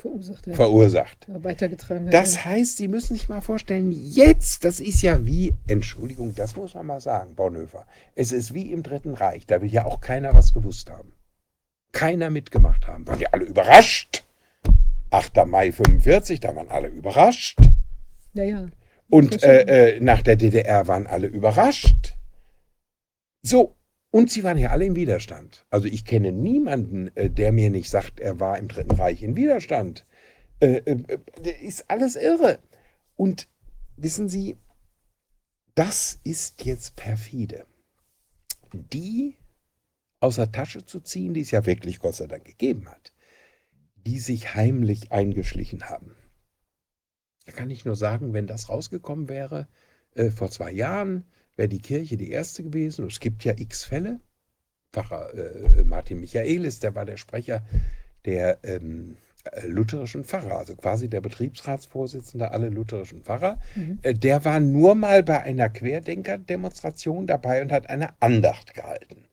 Verursacht, 0.00 0.46
ja. 0.46 0.54
verursacht. 0.54 1.26
Weitergetragen. 1.28 2.10
Das 2.10 2.36
ja. 2.36 2.44
heißt, 2.46 2.78
Sie 2.78 2.88
müssen 2.88 3.14
sich 3.14 3.28
mal 3.28 3.42
vorstellen, 3.42 3.92
jetzt, 3.92 4.64
das 4.64 4.80
ist 4.80 5.02
ja 5.02 5.26
wie, 5.26 5.54
Entschuldigung, 5.66 6.34
das 6.34 6.56
muss 6.56 6.74
man 6.74 6.86
mal 6.86 7.00
sagen, 7.00 7.34
Bonhoeffer, 7.34 7.86
es 8.14 8.32
ist 8.32 8.54
wie 8.54 8.72
im 8.72 8.82
Dritten 8.82 9.14
Reich, 9.14 9.46
da 9.46 9.60
will 9.60 9.70
ja 9.70 9.84
auch 9.84 10.00
keiner 10.00 10.34
was 10.34 10.54
gewusst 10.54 10.90
haben. 10.90 11.12
Keiner 11.92 12.30
mitgemacht 12.30 12.86
haben, 12.86 13.06
waren 13.06 13.20
ja 13.20 13.28
alle 13.32 13.44
überrascht. 13.44 14.24
8. 15.10 15.44
Mai 15.46 15.72
45, 15.72 16.40
da 16.40 16.54
waren 16.54 16.68
alle 16.68 16.88
überrascht. 16.88 17.58
Ja, 18.32 18.44
ja. 18.44 18.66
Und 19.10 19.42
äh, 19.42 19.96
äh, 19.96 20.00
nach 20.00 20.22
der 20.22 20.36
DDR 20.36 20.86
waren 20.86 21.06
alle 21.06 21.26
überrascht. 21.26 22.14
So, 23.42 23.74
und 24.10 24.30
sie 24.30 24.42
waren 24.42 24.58
ja 24.58 24.70
alle 24.70 24.86
im 24.86 24.96
Widerstand. 24.96 25.64
Also 25.70 25.86
ich 25.86 26.04
kenne 26.04 26.32
niemanden, 26.32 27.14
äh, 27.14 27.30
der 27.30 27.52
mir 27.52 27.70
nicht 27.70 27.90
sagt, 27.90 28.18
er 28.18 28.40
war 28.40 28.58
im 28.58 28.68
Dritten 28.68 28.92
Reich 28.92 29.22
in 29.22 29.36
Widerstand. 29.36 30.04
Äh, 30.58 30.82
äh, 30.84 31.18
ist 31.62 31.88
alles 31.88 32.16
irre. 32.16 32.58
Und 33.14 33.48
wissen 33.96 34.28
Sie, 34.28 34.58
das 35.76 36.18
ist 36.24 36.64
jetzt 36.64 36.96
perfide. 36.96 37.66
Die 38.72 39.36
aus 40.18 40.36
der 40.36 40.50
Tasche 40.50 40.84
zu 40.84 41.00
ziehen, 41.00 41.32
die 41.32 41.42
es 41.42 41.52
ja 41.52 41.64
wirklich 41.64 42.00
Gott 42.00 42.16
sei 42.16 42.26
Dank 42.26 42.44
gegeben 42.44 42.88
hat, 42.88 43.12
die 43.94 44.18
sich 44.18 44.54
heimlich 44.54 45.12
eingeschlichen 45.12 45.88
haben. 45.88 46.16
Da 47.46 47.52
kann 47.52 47.70
ich 47.70 47.84
nur 47.84 47.96
sagen, 47.96 48.32
wenn 48.32 48.46
das 48.46 48.68
rausgekommen 48.68 49.28
wäre, 49.28 49.66
vor 50.34 50.50
zwei 50.50 50.72
Jahren, 50.72 51.24
wäre 51.60 51.68
die 51.68 51.82
Kirche 51.82 52.16
die 52.16 52.30
erste 52.30 52.62
gewesen. 52.62 53.06
Es 53.06 53.20
gibt 53.20 53.44
ja 53.44 53.52
x 53.54 53.84
Fälle. 53.84 54.18
Pfarrer 54.92 55.32
äh, 55.34 55.84
Martin 55.84 56.20
Michaelis, 56.20 56.80
der 56.80 56.94
war 56.94 57.04
der 57.04 57.18
Sprecher 57.18 57.62
der 58.24 58.58
ähm, 58.64 59.18
äh, 59.44 59.66
lutherischen 59.66 60.24
Pfarrer, 60.24 60.58
also 60.58 60.74
quasi 60.74 61.08
der 61.08 61.20
Betriebsratsvorsitzende 61.20 62.50
aller 62.50 62.70
lutherischen 62.70 63.22
Pfarrer. 63.22 63.58
Mhm. 63.76 63.98
Äh, 64.02 64.14
der 64.14 64.42
war 64.44 64.58
nur 64.58 64.94
mal 64.94 65.22
bei 65.22 65.42
einer 65.42 65.68
Querdenker-Demonstration 65.68 67.26
dabei 67.26 67.60
und 67.60 67.72
hat 67.72 67.90
eine 67.90 68.08
Andacht 68.20 68.72
gehalten. 68.74 69.26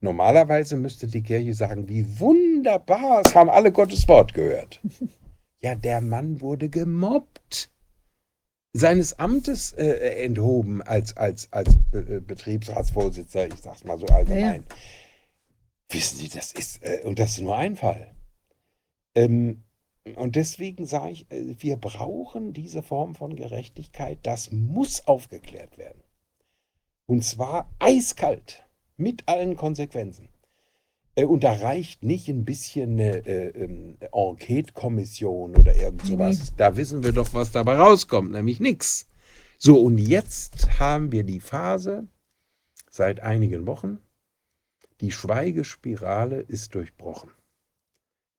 Normalerweise 0.00 0.76
müsste 0.76 1.06
die 1.06 1.22
Kirche 1.22 1.54
sagen, 1.54 1.88
wie 1.88 2.20
wunderbar, 2.20 3.22
es 3.24 3.34
haben 3.34 3.50
alle 3.50 3.72
Gottes 3.72 4.06
Wort 4.06 4.34
gehört. 4.34 4.80
Ja, 5.62 5.74
der 5.74 6.00
Mann 6.00 6.40
wurde 6.40 6.70
gemobbt, 6.70 7.68
seines 8.72 9.18
Amtes 9.18 9.72
äh, 9.72 10.24
enthoben 10.24 10.82
als, 10.82 11.16
als, 11.16 11.52
als 11.52 11.68
äh, 11.92 12.20
Betriebsratsvorsitzender, 12.20 13.54
ich 13.54 13.60
sag's 13.60 13.84
mal 13.84 13.98
so 13.98 14.06
allgemein. 14.06 14.64
Wissen 15.88 16.18
Sie, 16.18 16.28
das 16.28 16.52
ist, 16.52 16.82
äh, 16.82 17.00
und 17.04 17.18
das 17.18 17.32
ist 17.32 17.40
nur 17.40 17.56
ein 17.56 17.76
Fall. 17.76 18.14
Ähm, 19.14 19.64
Und 20.16 20.36
deswegen 20.36 20.86
sage 20.86 21.12
ich, 21.12 21.30
äh, 21.30 21.56
wir 21.58 21.76
brauchen 21.76 22.52
diese 22.52 22.82
Form 22.82 23.14
von 23.14 23.36
Gerechtigkeit. 23.36 24.18
Das 24.22 24.50
muss 24.50 25.06
aufgeklärt 25.06 25.76
werden. 25.78 26.02
Und 27.06 27.24
zwar 27.24 27.68
eiskalt, 27.80 28.64
mit 28.96 29.24
allen 29.26 29.56
Konsequenzen. 29.56 30.28
Äh, 31.20 31.24
Und 31.24 31.44
da 31.44 31.52
reicht 31.52 32.02
nicht 32.02 32.28
ein 32.28 32.44
bisschen 32.44 32.92
eine 32.92 33.26
äh, 33.26 33.48
ähm, 33.48 33.96
Enquete-Kommission 34.12 35.56
oder 35.56 35.76
irgend 35.76 36.06
sowas. 36.06 36.52
Da 36.56 36.76
wissen 36.76 37.02
wir 37.02 37.12
doch, 37.12 37.34
was 37.34 37.52
dabei 37.52 37.76
rauskommt, 37.76 38.32
nämlich 38.32 38.60
nichts. 38.60 39.06
So, 39.58 39.80
und 39.80 39.98
jetzt 39.98 40.80
haben 40.80 41.12
wir 41.12 41.24
die 41.24 41.40
Phase 41.40 42.08
seit 42.90 43.20
einigen 43.20 43.66
Wochen. 43.66 43.98
Die 45.00 45.12
Schweigespirale 45.12 46.40
ist 46.40 46.74
durchbrochen. 46.74 47.30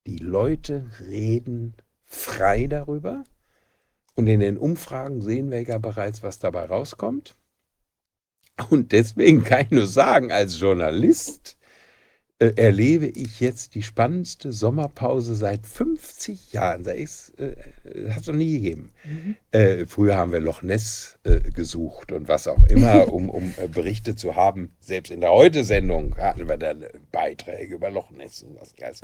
Die 0.07 0.17
Leute 0.17 0.89
reden 0.99 1.75
frei 2.07 2.67
darüber. 2.67 3.23
Und 4.15 4.27
in 4.27 4.39
den 4.39 4.57
Umfragen 4.57 5.21
sehen 5.21 5.51
wir 5.51 5.61
ja 5.61 5.77
bereits, 5.77 6.21
was 6.21 6.39
dabei 6.39 6.65
rauskommt. 6.65 7.35
Und 8.69 8.91
deswegen 8.91 9.43
kann 9.43 9.61
ich 9.65 9.71
nur 9.71 9.87
sagen, 9.87 10.31
als 10.31 10.59
Journalist 10.59 11.57
äh, 12.41 12.53
erlebe 12.55 13.05
ich 13.05 13.39
jetzt 13.39 13.75
die 13.75 13.83
spannendste 13.83 14.51
Sommerpause 14.51 15.35
seit 15.35 15.67
50 15.67 16.53
Jahren. 16.53 16.83
Das 16.83 16.95
ist, 16.95 17.39
äh, 17.39 17.55
hat 18.09 18.21
es 18.21 18.27
noch 18.27 18.33
nie 18.33 18.53
gegeben. 18.53 18.91
Mhm. 19.05 19.35
Äh, 19.51 19.85
früher 19.85 20.15
haben 20.17 20.31
wir 20.31 20.39
Loch 20.39 20.63
Ness 20.63 21.19
äh, 21.23 21.39
gesucht 21.39 22.11
und 22.11 22.27
was 22.27 22.47
auch 22.47 22.65
immer, 22.67 23.13
um, 23.13 23.29
um 23.29 23.53
äh, 23.57 23.67
Berichte 23.67 24.15
zu 24.15 24.35
haben. 24.35 24.75
Selbst 24.79 25.11
in 25.11 25.21
der 25.21 25.31
Heute-Sendung 25.31 26.17
hatten 26.17 26.47
wir 26.47 26.57
dann 26.57 26.81
äh, 26.81 26.89
Beiträge 27.11 27.75
über 27.75 27.91
Loch 27.91 28.09
Ness 28.09 28.41
und 28.41 28.59
was 28.59 28.73
weiß. 28.75 29.01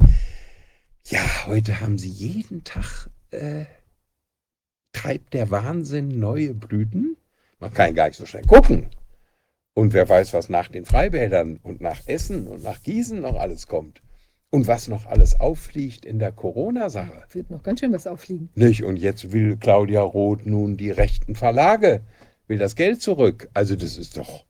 Ja, 1.05 1.45
heute 1.45 1.79
haben 1.79 1.99
sie 1.99 2.09
jeden 2.09 2.63
Tag, 2.63 3.11
äh, 3.29 3.65
treibt 4.93 5.35
der 5.35 5.51
Wahnsinn 5.51 6.07
neue 6.19 6.55
Blüten. 6.55 7.17
Man 7.59 7.71
kann 7.71 7.93
gar 7.93 8.07
nicht 8.07 8.17
so 8.17 8.25
schnell 8.25 8.45
gucken. 8.45 8.89
Und 9.77 9.93
wer 9.93 10.09
weiß, 10.09 10.33
was 10.33 10.49
nach 10.49 10.69
den 10.69 10.85
Freibädern 10.85 11.59
und 11.61 11.81
nach 11.81 12.01
Essen 12.07 12.47
und 12.47 12.63
nach 12.63 12.81
Gießen 12.81 13.21
noch 13.21 13.35
alles 13.35 13.67
kommt. 13.67 14.01
Und 14.49 14.65
was 14.65 14.87
noch 14.87 15.05
alles 15.05 15.39
auffliegt 15.39 16.03
in 16.03 16.17
der 16.17 16.31
Corona-Sache. 16.31 17.25
Wird 17.29 17.51
noch 17.51 17.61
ganz 17.61 17.81
schön 17.81 17.93
was 17.93 18.07
auffliegen. 18.07 18.49
Nicht? 18.55 18.83
Und 18.83 18.97
jetzt 18.97 19.31
will 19.31 19.55
Claudia 19.55 20.01
Roth 20.01 20.47
nun 20.47 20.77
die 20.77 20.89
rechten 20.89 21.35
Verlage, 21.35 22.01
will 22.47 22.57
das 22.57 22.75
Geld 22.75 23.03
zurück. 23.03 23.49
Also 23.53 23.75
das 23.75 23.99
ist 23.99 24.17
doch, 24.17 24.45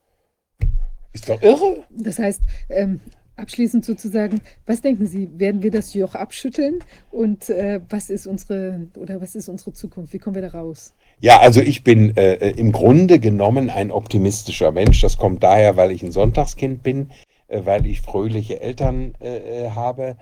ist 1.12 1.28
doch 1.28 1.42
irre. 1.42 1.84
Das 1.90 2.20
heißt, 2.20 2.40
ähm, 2.70 3.02
abschließend 3.38 3.86
sozusagen, 3.86 4.42
was 4.66 4.82
denken 4.82 5.08
Sie, 5.08 5.30
werden 5.40 5.64
wir 5.64 5.72
das 5.72 5.94
Joch 5.94 6.16
abschütteln? 6.16 6.84
Und 7.12 7.50
äh, 7.50 7.80
was 7.90 8.10
ist 8.10 8.28
unsere 8.28 8.88
oder 8.98 9.22
was 9.22 9.36
ist 9.36 9.48
unsere 9.48 9.74
Zukunft? 9.74 10.14
Wie 10.14 10.20
kommen 10.20 10.36
wir 10.36 10.42
da 10.42 10.50
raus? 10.50 10.94
Ja, 11.20 11.40
also 11.40 11.62
ich 11.62 11.84
bin 11.84 12.16
äh, 12.18 12.34
äh, 12.34 12.52
im 12.60 12.72
Grunde 12.72 13.20
genommen 13.20 13.70
ein 13.70 13.92
optimistischer 13.92 14.72
Mensch. 14.72 15.02
Das 15.02 15.18
kommt 15.18 15.44
daher, 15.44 15.78
weil 15.78 15.92
ich 15.92 16.04
ein 16.04 16.12
Sonntagskind 16.12 16.84
bin, 16.84 17.12
äh, 17.48 17.62
weil 17.64 17.86
ich 17.88 18.02
fröhliche 18.02 18.60
Eltern 18.60 19.14
äh, 19.22 19.66
äh, 19.66 19.70
habe, 19.72 20.18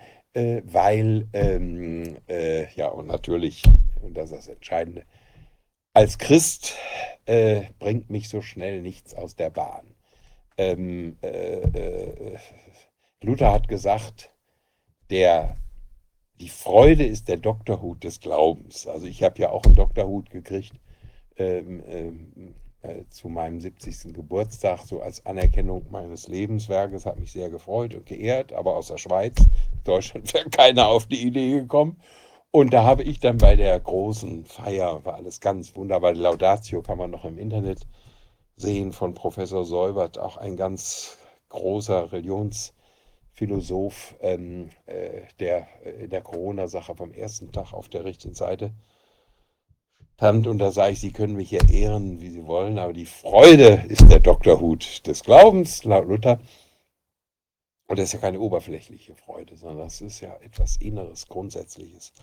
weil, 0.66 1.27
ähm, 1.32 2.18
äh, 2.27 2.66
ja, 2.76 2.90
und 2.90 3.08
natürlich, 3.08 3.64
und 4.02 4.18
das 4.18 4.32
ist 4.32 4.38
das 4.38 4.48
Entscheidende, 4.50 5.03
als 5.94 6.18
Christ 6.18 6.76
bringt 7.80 8.10
mich 8.10 8.27
so 8.27 8.42
schnell 8.42 8.82
nichts 8.82 9.16
aus 9.16 9.38
der 9.38 9.50
Bahn. 9.50 9.85
Ähm, 10.58 11.18
äh, 11.22 11.61
äh, 11.61 12.38
Luther 13.22 13.52
hat 13.52 13.68
gesagt, 13.68 14.32
der, 15.10 15.58
die 16.40 16.50
Freude 16.50 17.06
ist 17.06 17.27
der 17.27 17.38
Doktorhut 17.38 18.03
des 18.03 18.19
Glaubens. 18.19 18.88
Also 18.88 19.08
ich 19.08 19.24
habe 19.24 19.40
ja 19.40 19.50
auch 19.50 19.64
einen 19.64 19.76
Doktorhut 19.76 20.30
gekriegt 20.30 20.74
ähm, 21.38 21.84
ähm, 21.88 22.56
äh, 22.82 23.03
zu 23.10 23.30
meinem 23.30 23.60
70. 23.60 24.14
Geburtstag, 24.14 24.82
so 24.85 25.02
als 25.02 25.26
Anerkennung 25.26 25.85
meines 25.90 26.27
Lebenswerkes, 26.27 27.06
hat 27.06 27.19
mich 27.19 27.32
sehr 27.32 27.50
gefreut 27.50 27.95
und 27.95 28.06
geehrt, 28.06 28.53
aber 28.53 28.76
aus 28.76 28.88
der 28.88 28.98
Schweiz, 28.98 29.35
Deutschland 29.84 30.34
wäre 30.34 30.50
keiner 30.50 30.88
auf 30.88 31.08
die 31.08 31.26
Idee 31.26 31.61
gekommen. 31.61 32.00
Und 32.52 32.74
da 32.74 32.84
habe 32.84 33.03
ich 33.03 33.19
dann 33.19 33.38
bei 33.38 33.56
der 33.56 33.80
großen 33.80 34.45
Feier, 34.45 35.03
war 35.03 35.16
alles 35.16 35.42
ganz 35.42 35.76
wunderbar, 35.76 36.14
Laudatio 36.14 36.82
kann 36.82 36.98
man 36.98 37.11
noch 37.11 37.26
im 37.26 37.38
Internet 37.38 37.85
sehen 38.56 38.94
von 38.94 39.14
Professor 39.14 39.66
Seubert, 39.66 40.18
auch 40.18 40.38
ein 40.38 40.56
ganz 40.56 41.18
großer 41.50 42.11
Religionsphilosoph, 43.40 44.16
ähm, 44.22 44.70
äh, 44.86 45.22
der 45.40 45.68
äh, 45.86 46.04
in 46.04 46.10
der 46.10 46.22
Corona-Sache 46.22 46.96
vom 46.96 47.12
ersten 47.14 47.52
Tag 47.52 47.74
auf 47.74 47.90
der 47.90 48.06
richtigen 48.06 48.34
Seite 48.34 48.72
stand. 50.16 50.48
Und 50.48 50.60
da 50.60 50.72
sage 50.72 50.94
ich, 50.94 51.00
Sie 51.00 51.12
können 51.12 51.36
mich 51.36 51.52
ja 51.52 51.62
ehren, 51.70 52.22
wie 52.22 52.30
Sie 52.30 52.46
wollen, 52.46 52.80
aber 52.80 52.94
die 52.94 53.06
Freude 53.06 53.86
ist 53.88 54.10
der 54.10 54.20
Doktorhut 54.20 55.06
des 55.08 55.24
Glaubens, 55.24 55.84
laut 55.84 56.08
Luther. 56.08 56.40
Und 57.88 58.00
das 58.00 58.06
ist 58.06 58.14
ja 58.14 58.20
keine 58.20 58.40
oberflächliche 58.40 59.16
Freude, 59.16 59.56
sondern 59.56 59.88
das 59.88 60.02
ist 60.02 60.20
ja 60.20 60.36
etwas 60.42 60.78
Inneres, 60.78 61.28
Grundsätzliches. 61.28 62.14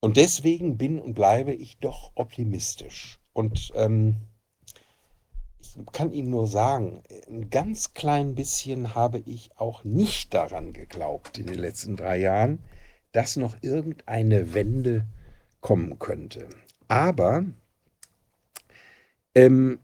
Und 0.00 0.18
deswegen 0.18 0.76
bin 0.76 0.98
und 0.98 1.14
bleibe 1.14 1.54
ich 1.54 1.78
doch 1.78 2.12
optimistisch. 2.14 3.18
Und 3.32 3.72
ähm, 3.74 4.16
ich 5.64 5.92
kann 5.92 6.12
Ihnen 6.12 6.30
nur 6.30 6.46
sagen, 6.46 7.02
ein 7.28 7.50
ganz 7.50 7.94
klein 7.94 8.34
bisschen 8.34 8.94
habe 8.94 9.18
ich 9.24 9.50
auch 9.56 9.84
nicht 9.84 10.34
daran 10.34 10.72
geglaubt 10.72 11.38
in 11.38 11.46
den 11.46 11.58
letzten 11.58 11.96
drei 11.96 12.18
Jahren, 12.18 12.60
dass 13.12 13.36
noch 13.36 13.56
irgendeine 13.62 14.54
Wende 14.54 15.06
kommen 15.60 15.98
könnte. 15.98 16.48
Aber, 16.88 17.44
ähm, 19.34 19.78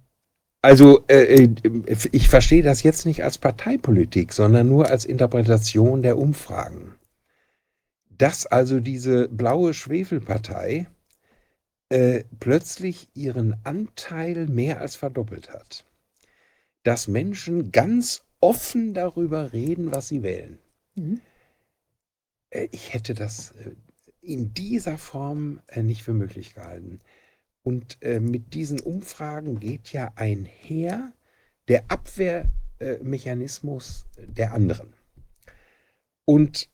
also 0.62 1.04
äh, 1.08 1.44
äh, 1.44 1.54
ich 2.12 2.28
verstehe 2.28 2.62
das 2.62 2.82
jetzt 2.82 3.06
nicht 3.06 3.24
als 3.24 3.38
Parteipolitik, 3.38 4.32
sondern 4.32 4.68
nur 4.68 4.88
als 4.88 5.04
Interpretation 5.04 6.02
der 6.02 6.18
Umfragen. 6.18 6.96
Dass 8.10 8.46
also 8.46 8.80
diese 8.80 9.28
blaue 9.28 9.72
Schwefelpartei 9.72 10.74
äh, 10.76 10.99
plötzlich 12.38 13.08
ihren 13.14 13.56
Anteil 13.64 14.46
mehr 14.46 14.80
als 14.80 14.94
verdoppelt 14.94 15.50
hat. 15.50 15.84
Dass 16.84 17.08
Menschen 17.08 17.72
ganz 17.72 18.22
offen 18.40 18.94
darüber 18.94 19.52
reden, 19.52 19.92
was 19.92 20.08
sie 20.08 20.22
wählen. 20.22 20.58
Mhm. 20.94 21.20
Äh, 22.50 22.68
ich 22.72 22.92
hätte 22.92 23.14
das 23.14 23.52
äh, 23.52 23.70
in 24.20 24.52
dieser 24.52 24.98
Form 24.98 25.60
äh, 25.68 25.82
nicht 25.82 26.02
für 26.02 26.12
möglich 26.12 26.54
gehalten. 26.54 27.00
Und 27.62 27.96
äh, 28.02 28.20
mit 28.20 28.52
diesen 28.54 28.80
Umfragen 28.80 29.60
geht 29.60 29.92
ja 29.92 30.10
einher 30.16 31.12
der 31.68 31.84
Abwehrmechanismus 31.88 34.06
der 34.16 34.54
anderen. 34.54 34.94
Und 36.24 36.69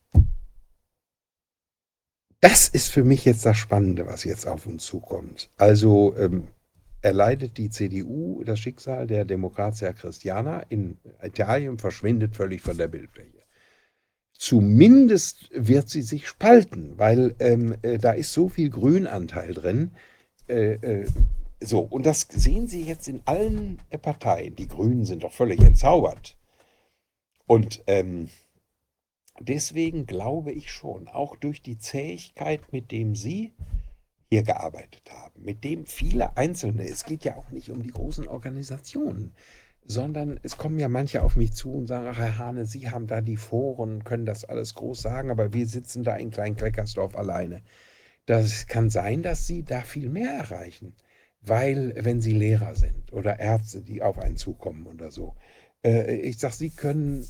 das 2.47 2.69
ist 2.69 2.93
für 2.93 3.03
mich 3.03 3.25
jetzt 3.25 3.45
das 3.45 3.57
Spannende, 3.57 4.07
was 4.07 4.23
jetzt 4.23 4.47
auf 4.47 4.67
uns 4.67 4.87
zukommt. 4.87 5.51
Also 5.57 6.15
ähm, 6.17 6.47
erleidet 7.03 7.59
die 7.59 7.71
CDU 7.71 8.45
das 8.45 8.61
Schicksal 8.61 9.09
der 9.09 9.25
Democrazia 9.25 9.93
Christiana 9.93 10.61
in 10.69 10.97
Italien, 11.21 11.77
verschwindet 11.77 12.37
völlig 12.37 12.63
von 12.63 12.79
der 12.79 12.87
Bildfläche. 12.87 13.43
Zumindest 14.39 15.51
wird 15.53 15.89
sie 15.89 16.03
sich 16.03 16.29
spalten, 16.29 16.93
weil 16.97 17.35
ähm, 17.41 17.75
äh, 17.83 17.99
da 17.99 18.13
ist 18.13 18.33
so 18.33 18.49
viel 18.49 18.71
Grünanteil 18.71 19.53
drin. 19.53 19.91
Äh, 20.47 20.75
äh, 20.75 21.07
so, 21.61 21.81
und 21.81 22.07
das 22.07 22.29
sehen 22.31 22.69
Sie 22.69 22.85
jetzt 22.85 23.09
in 23.09 23.23
allen 23.25 23.81
Parteien. 24.03 24.55
Die 24.55 24.69
Grünen 24.69 25.05
sind 25.05 25.25
doch 25.25 25.33
völlig 25.33 25.59
entzaubert. 25.61 26.37
Und 27.47 27.83
ähm, 27.89 28.29
deswegen 29.41 30.07
glaube 30.07 30.53
ich 30.53 30.71
schon, 30.71 31.09
auch 31.09 31.37
durch 31.37 31.63
die 31.63 31.79
Zähigkeit, 31.79 32.73
mit 32.73 32.91
dem 32.91 33.15
Sie 33.15 33.55
hier 34.29 34.43
gearbeitet 34.43 35.03
haben, 35.11 35.43
mit 35.43 35.63
dem 35.65 35.87
viele 35.87 36.37
Einzelne, 36.37 36.89
es 36.89 37.05
geht 37.05 37.25
ja 37.25 37.37
auch 37.37 37.51
nicht 37.51 37.71
um 37.71 37.83
die 37.83 37.93
großen 37.93 38.27
Organisationen, 38.27 39.35
sondern 39.85 40.41
es 40.43 40.57
kommen 40.57 40.81
ja 40.81 40.89
manche 40.89 41.23
auf 41.23 41.37
mich 41.37 41.53
zu 41.53 41.73
und 41.73 41.87
sagen, 41.87 42.13
Herr 42.13 42.39
Hane, 42.39 42.67
Sie 42.67 42.91
haben 42.91 43.07
da 43.07 43.21
die 43.21 43.37
Foren, 43.37 44.03
können 44.05 44.27
das 44.27 44.45
alles 44.45 44.75
groß 44.75 45.01
sagen, 45.01 45.31
aber 45.31 45.53
wir 45.53 45.67
sitzen 45.69 46.03
da 46.03 46.17
in 46.17 46.31
Klein-Kleckersdorf 46.31 47.17
alleine. 47.17 47.63
Das 48.27 48.67
kann 48.67 48.91
sein, 48.91 49.23
dass 49.23 49.47
Sie 49.47 49.63
da 49.65 49.83
viel 49.83 50.09
mehr 50.09 50.33
erreichen, 50.33 50.97
weil 51.41 51.95
wenn 51.97 52.21
Sie 52.21 52.33
Lehrer 52.33 52.75
sind 52.75 53.13
oder 53.13 53.39
Ärzte, 53.39 53.83
die 53.83 54.03
auf 54.03 54.19
einen 54.19 54.37
zukommen 54.37 54.87
oder 54.87 55.13
so, 55.13 55.37
äh, 55.85 56.17
ich 56.17 56.39
sage, 56.39 56.55
Sie 56.55 56.71
können 56.71 57.25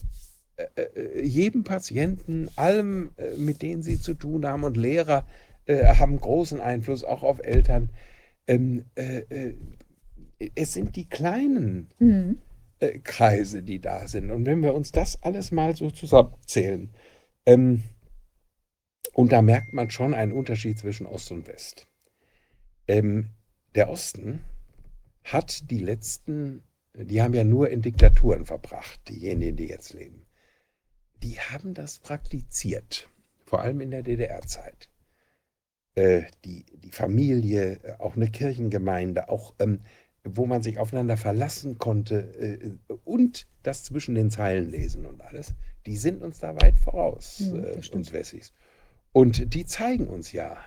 jedem 1.23 1.65
Patienten, 1.65 2.49
allem, 2.57 3.11
äh, 3.17 3.37
mit 3.37 3.63
denen 3.63 3.83
Sie 3.83 4.01
zu 4.01 4.15
tun 4.15 4.47
haben 4.47 4.65
und 4.65 4.77
Lehrer 4.77 5.27
äh, 5.67 5.85
haben 5.97 6.21
großen 6.21 6.61
Einfluss 6.61 7.05
auch 7.05 7.23
auf 7.23 7.41
Eltern. 7.43 7.91
Ähm, 8.47 8.87
äh, 8.97 9.19
äh, 9.31 9.55
es 10.55 10.73
sind 10.75 10.97
die 10.97 11.09
kleinen 11.09 11.91
Mhm. 11.99 12.39
äh, 12.81 12.99
Kreise, 13.01 13.63
die 13.63 13.81
da 13.81 14.09
sind. 14.09 14.31
Und 14.31 14.47
wenn 14.47 14.63
wir 14.63 14.75
uns 14.75 14.93
das 14.93 15.23
alles 15.23 15.53
mal 15.53 15.77
so 15.77 15.91
zusammenzählen, 15.91 16.91
ähm, 17.47 17.85
Und 19.15 19.33
da 19.33 19.43
merkt 19.43 19.73
man 19.73 19.91
schon 19.91 20.15
einen 20.15 20.33
Unterschied 20.33 20.79
zwischen 20.79 21.07
Ost 21.07 21.33
und 21.33 21.49
West. 21.49 21.89
Ähm, 22.89 23.31
der 23.77 23.89
Osten 23.91 24.45
hat 25.25 25.71
die 25.71 25.79
letzten, 25.79 26.65
die 26.95 27.23
haben 27.23 27.35
ja 27.35 27.45
nur 27.45 27.71
in 27.71 27.83
Diktaturen 27.83 28.47
verbracht, 28.47 29.01
diejenigen, 29.09 29.57
die 29.57 29.69
jetzt 29.69 29.95
leben. 29.95 30.26
Die 31.23 31.41
haben 31.41 31.75
das 31.75 31.99
praktiziert, 31.99 33.09
vor 33.45 33.61
allem 33.61 33.81
in 33.81 33.91
der 33.91 34.03
DDR-Zeit. 34.03 34.89
Äh, 35.95 36.25
die, 36.45 36.65
die 36.75 36.91
Familie, 36.91 37.81
äh, 37.83 37.95
auch 37.99 38.17
eine 38.17 38.31
Kirchengemeinde, 38.31 39.29
auch 39.29 39.55
ähm, 39.59 39.81
wo 40.25 40.47
man 40.47 40.63
sich 40.63 40.79
aufeinander 40.79 41.17
verlassen 41.17 41.79
konnte 41.79 42.19
äh, 42.19 42.97
und 43.05 43.47
das 43.63 43.85
zwischen 43.85 44.15
den 44.15 44.31
Zeilen 44.31 44.71
lesen 44.71 45.07
und 45.07 45.23
alles, 45.23 45.55
die 45.87 45.97
sind 45.97 46.23
uns 46.23 46.41
da 46.41 46.55
weit 46.61 46.79
voraus, 46.79 47.39
Ja, 47.39 47.63
äh, 47.63 47.81
uns 47.93 48.13
Wessis. 48.13 48.53
Und 49.13 49.55
die 49.55 49.65
zeigen 49.65 50.09
uns 50.09 50.33
ja, 50.33 50.59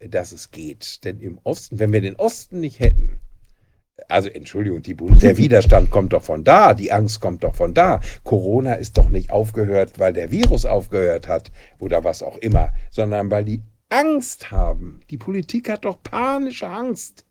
dass 0.00 0.32
es 0.32 0.50
geht. 0.50 1.04
Denn 1.04 1.20
im 1.20 1.38
Osten, 1.44 1.78
wenn 1.78 1.92
wir 1.92 2.00
den 2.00 2.16
Osten 2.16 2.60
nicht 2.60 2.80
hätten, 2.80 3.20
also 4.08 4.28
Entschuldigung, 4.28 4.82
die, 4.82 4.94
der 4.94 5.36
Widerstand 5.36 5.90
kommt 5.90 6.12
doch 6.12 6.22
von 6.22 6.44
da, 6.44 6.74
die 6.74 6.92
Angst 6.92 7.20
kommt 7.20 7.44
doch 7.44 7.54
von 7.54 7.74
da. 7.74 8.00
Corona 8.24 8.74
ist 8.74 8.96
doch 8.98 9.08
nicht 9.08 9.30
aufgehört, 9.30 9.98
weil 9.98 10.12
der 10.12 10.30
Virus 10.30 10.64
aufgehört 10.64 11.28
hat 11.28 11.50
oder 11.78 12.04
was 12.04 12.22
auch 12.22 12.38
immer, 12.38 12.72
sondern 12.90 13.30
weil 13.30 13.44
die 13.44 13.62
Angst 13.90 14.50
haben. 14.50 15.00
Die 15.10 15.18
Politik 15.18 15.68
hat 15.68 15.84
doch 15.84 16.02
panische 16.02 16.68
Angst. 16.68 17.26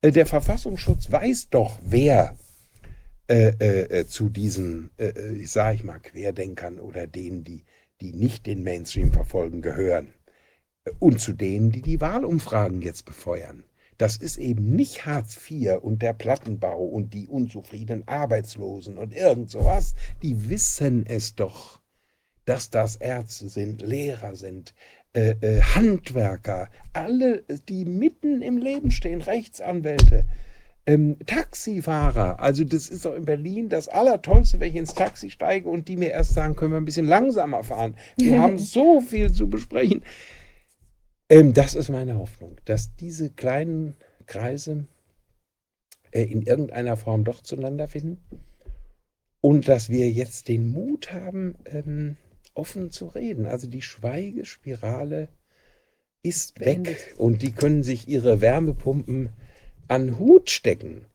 Äh, 0.00 0.12
Der 0.12 0.26
Verfassungsschutz 0.26 1.10
weiß 1.10 1.50
doch, 1.50 1.78
wer 1.82 2.34
äh, 3.28 3.52
äh, 3.60 4.00
äh, 4.00 4.06
zu 4.06 4.28
diesen, 4.28 4.90
äh, 4.96 5.08
äh, 5.08 5.36
ich 5.36 5.50
sage 5.50 5.76
ich 5.76 5.84
mal, 5.84 6.00
Querdenkern 6.00 6.78
oder 6.78 7.06
denen, 7.06 7.44
die, 7.44 7.64
die 8.00 8.12
nicht 8.12 8.46
den 8.46 8.62
Mainstream 8.62 9.12
verfolgen, 9.12 9.62
gehören. 9.62 10.14
Und 10.98 11.20
zu 11.20 11.32
denen, 11.32 11.70
die 11.70 11.82
die 11.82 12.00
Wahlumfragen 12.00 12.82
jetzt 12.82 13.04
befeuern. 13.04 13.62
Das 14.02 14.16
ist 14.16 14.36
eben 14.36 14.74
nicht 14.74 15.06
Hartz 15.06 15.38
IV 15.48 15.78
und 15.80 16.02
der 16.02 16.12
Plattenbau 16.12 16.82
und 16.82 17.14
die 17.14 17.28
unzufriedenen 17.28 18.02
Arbeitslosen 18.08 18.98
und 18.98 19.14
irgend 19.14 19.48
sowas. 19.48 19.94
Die 20.24 20.50
wissen 20.50 21.06
es 21.06 21.36
doch, 21.36 21.78
dass 22.44 22.68
das 22.68 22.96
Ärzte 22.96 23.48
sind, 23.48 23.80
Lehrer 23.80 24.34
sind, 24.34 24.74
äh, 25.12 25.36
äh, 25.40 25.60
Handwerker, 25.60 26.68
alle, 26.92 27.44
die 27.68 27.84
mitten 27.84 28.42
im 28.42 28.58
Leben 28.58 28.90
stehen, 28.90 29.22
Rechtsanwälte, 29.22 30.24
ähm, 30.84 31.16
Taxifahrer. 31.24 32.40
Also 32.40 32.64
das 32.64 32.88
ist 32.88 33.04
doch 33.04 33.14
in 33.14 33.24
Berlin 33.24 33.68
das 33.68 33.86
Allertollste, 33.86 34.58
wenn 34.58 34.70
ich 34.70 34.76
ins 34.80 34.94
Taxi 34.94 35.30
steige 35.30 35.68
und 35.68 35.86
die 35.86 35.96
mir 35.96 36.10
erst 36.10 36.34
sagen, 36.34 36.56
können 36.56 36.72
wir 36.72 36.80
ein 36.80 36.86
bisschen 36.86 37.06
langsamer 37.06 37.62
fahren. 37.62 37.94
Wir 38.16 38.36
haben 38.42 38.58
so 38.58 39.00
viel 39.00 39.30
zu 39.30 39.48
besprechen. 39.48 40.02
Ähm, 41.32 41.54
das 41.54 41.74
ist 41.74 41.88
meine 41.88 42.18
Hoffnung, 42.18 42.60
dass 42.66 42.94
diese 42.94 43.30
kleinen 43.30 43.96
Kreise 44.26 44.86
äh, 46.10 46.24
in 46.24 46.42
irgendeiner 46.42 46.98
Form 46.98 47.24
doch 47.24 47.42
zueinander 47.42 47.88
finden 47.88 48.44
und 49.40 49.66
dass 49.66 49.88
wir 49.88 50.10
jetzt 50.10 50.48
den 50.48 50.68
Mut 50.68 51.10
haben, 51.10 51.54
ähm, 51.64 52.18
offen 52.52 52.90
zu 52.90 53.06
reden. 53.06 53.46
Also 53.46 53.66
die 53.66 53.80
Schweigespirale 53.80 55.30
ist 56.22 56.60
weg 56.60 57.14
und 57.16 57.40
die 57.40 57.52
können 57.52 57.82
sich 57.82 58.08
ihre 58.08 58.42
Wärmepumpen 58.42 59.30
an 59.88 60.18
Hut 60.18 60.50
stecken. 60.50 61.06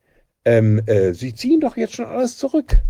Ähm, 0.45 0.81
äh, 0.87 1.13
sie 1.13 1.35
ziehen 1.35 1.59
doch 1.59 1.77
jetzt 1.77 1.93
schon 1.93 2.05
alles 2.05 2.39
zurück. 2.39 2.81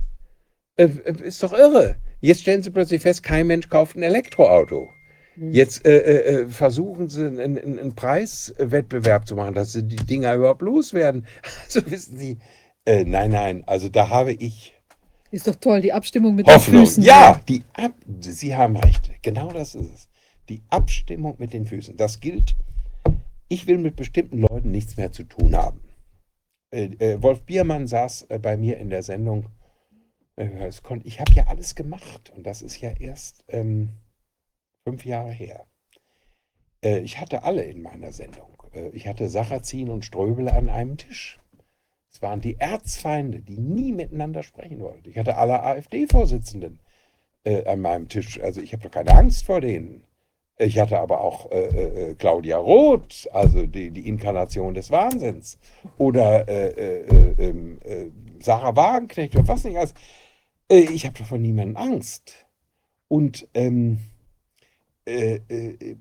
Äh, 0.77 0.85
äh, 1.03 1.27
ist 1.27 1.43
doch 1.43 1.51
irre. 1.51 1.97
Jetzt 2.21 2.43
stellen 2.43 2.63
sie 2.63 2.71
plötzlich 2.71 3.01
fest, 3.01 3.21
kein 3.21 3.47
Mensch 3.47 3.67
kauft 3.67 3.97
ein 3.97 4.03
Elektroauto. 4.03 4.87
Mhm. 5.37 5.53
Jetzt 5.53 5.85
äh, 5.85 5.97
äh, 5.99 6.41
äh, 6.41 6.49
versuchen 6.49 7.09
sie 7.09 7.27
einen, 7.27 7.57
einen, 7.57 7.93
Preiswettbewerb 7.93 9.27
zu 9.27 9.35
machen, 9.35 9.53
dass 9.53 9.71
sie 9.71 9.83
die 9.83 9.95
Dinger 9.95 10.33
überhaupt 10.33 10.61
loswerden. 10.63 11.27
Also 11.65 11.89
wissen 11.91 12.17
Sie, 12.17 12.37
äh, 12.85 13.03
nein, 13.03 13.31
nein, 13.31 13.63
also 13.67 13.87
da 13.87 14.09
habe 14.09 14.33
ich 14.33 14.73
Ist 15.29 15.47
doch 15.47 15.55
toll, 15.55 15.81
die 15.81 15.93
Abstimmung 15.93 16.35
mit 16.35 16.47
den 16.47 16.55
Hoffnung. 16.55 16.85
Füßen. 16.85 17.03
Ja, 17.03 17.39
die 17.47 17.63
Ab 17.73 17.93
Sie 18.19 18.55
haben 18.55 18.77
recht. 18.77 19.11
Genau 19.21 19.51
das 19.51 19.75
ist 19.75 19.93
es. 19.93 20.09
Die 20.49 20.63
Abstimmung 20.69 21.35
mit 21.37 21.53
den 21.53 21.65
Füßen. 21.67 21.97
Das 21.97 22.19
gilt. 22.19 22.55
Ich 23.47 23.67
will 23.67 23.77
mit 23.77 23.95
bestimmten 23.95 24.39
Leuten 24.39 24.71
nichts 24.71 24.97
mehr 24.97 25.11
zu 25.11 25.23
tun 25.23 25.55
haben. 25.55 25.81
Äh, 26.71 26.85
äh, 26.97 27.21
Wolf 27.21 27.43
Biermann 27.43 27.85
saß 27.85 28.27
bei 28.41 28.57
mir 28.57 28.77
in 28.77 28.89
der 28.89 29.03
Sendung. 29.03 29.45
Ich 31.03 31.19
habe 31.19 31.31
ja 31.33 31.47
alles 31.47 31.73
gemacht 31.75 32.31
und 32.35 32.45
das 32.45 32.61
ist 32.61 32.79
ja 32.79 32.91
erst 32.91 33.43
ähm, 33.47 33.89
fünf 34.87 35.03
Jahre 35.03 35.31
her. 35.31 35.65
Äh, 36.81 36.99
ich 36.99 37.19
hatte 37.19 37.43
alle 37.43 37.63
in 37.63 37.81
meiner 37.81 38.13
Sendung. 38.13 38.63
Äh, 38.71 38.87
ich 38.93 39.05
hatte 39.05 39.27
Sacherzin 39.27 39.89
und 39.89 40.05
Ströbele 40.05 40.53
an 40.53 40.69
einem 40.69 40.95
Tisch. 40.95 41.39
Es 42.09 42.21
waren 42.21 42.39
die 42.39 42.57
Erzfeinde, 42.57 43.41
die 43.41 43.57
nie 43.57 43.91
miteinander 43.91 44.43
sprechen 44.43 44.79
wollten. 44.79 45.09
Ich 45.09 45.17
hatte 45.17 45.35
alle 45.35 45.61
AfD-Vorsitzenden 45.61 46.79
äh, 47.43 47.65
an 47.65 47.81
meinem 47.81 48.07
Tisch. 48.07 48.39
Also 48.39 48.61
ich 48.61 48.71
habe 48.71 48.83
doch 48.83 48.91
keine 48.91 49.11
Angst 49.11 49.45
vor 49.45 49.59
denen. 49.59 50.05
Ich 50.57 50.79
hatte 50.79 50.97
aber 50.99 51.19
auch 51.19 51.51
äh, 51.51 51.65
äh, 51.65 52.15
Claudia 52.15 52.57
Roth, 52.57 53.27
also 53.33 53.67
die, 53.67 53.91
die 53.91 54.07
Inkarnation 54.07 54.73
des 54.73 54.89
Wahnsinns. 54.89 55.59
Oder 55.97 56.47
äh, 56.47 56.69
äh, 56.69 57.01
äh, 57.01 57.49
ähm, 57.49 57.77
äh, 57.83 58.05
Sarah 58.39 58.73
Wagenknecht 58.73 59.35
oder 59.35 59.49
was 59.49 59.65
nicht 59.65 59.77
alles. 59.77 59.93
Äh, 60.71 60.79
ich 60.93 61.05
habe 61.05 61.19
doch 61.19 61.25
von 61.25 61.41
niemandem 61.41 61.75
Angst. 61.75 62.45
Und 63.09 63.49
ähm, 63.53 63.99
äh, 65.07 65.39
äh, 65.47 65.95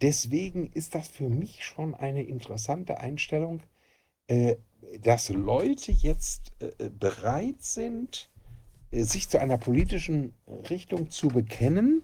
deswegen 0.00 0.70
ist 0.72 0.94
das 0.94 1.08
für 1.08 1.28
mich 1.28 1.64
schon 1.64 1.94
eine 1.94 2.22
interessante 2.22 3.00
Einstellung, 3.00 3.62
äh, 4.28 4.56
dass 5.02 5.30
Leute 5.30 5.90
jetzt 5.90 6.52
äh, 6.60 6.88
bereit 6.88 7.62
sind, 7.62 8.30
sich 8.92 9.28
zu 9.28 9.40
einer 9.40 9.58
politischen 9.58 10.32
Richtung 10.70 11.10
zu 11.10 11.28
bekennen, 11.28 12.02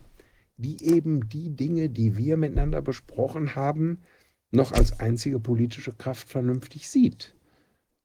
die 0.57 0.85
eben 0.85 1.29
die 1.29 1.51
Dinge, 1.51 1.89
die 1.89 2.17
wir 2.17 2.37
miteinander 2.37 2.83
besprochen 2.83 3.55
haben, 3.55 4.03
noch 4.51 4.73
als 4.73 4.99
einzige 4.99 5.39
politische 5.39 5.93
Kraft 5.93 6.29
vernünftig 6.29 6.91
sieht. 6.91 7.35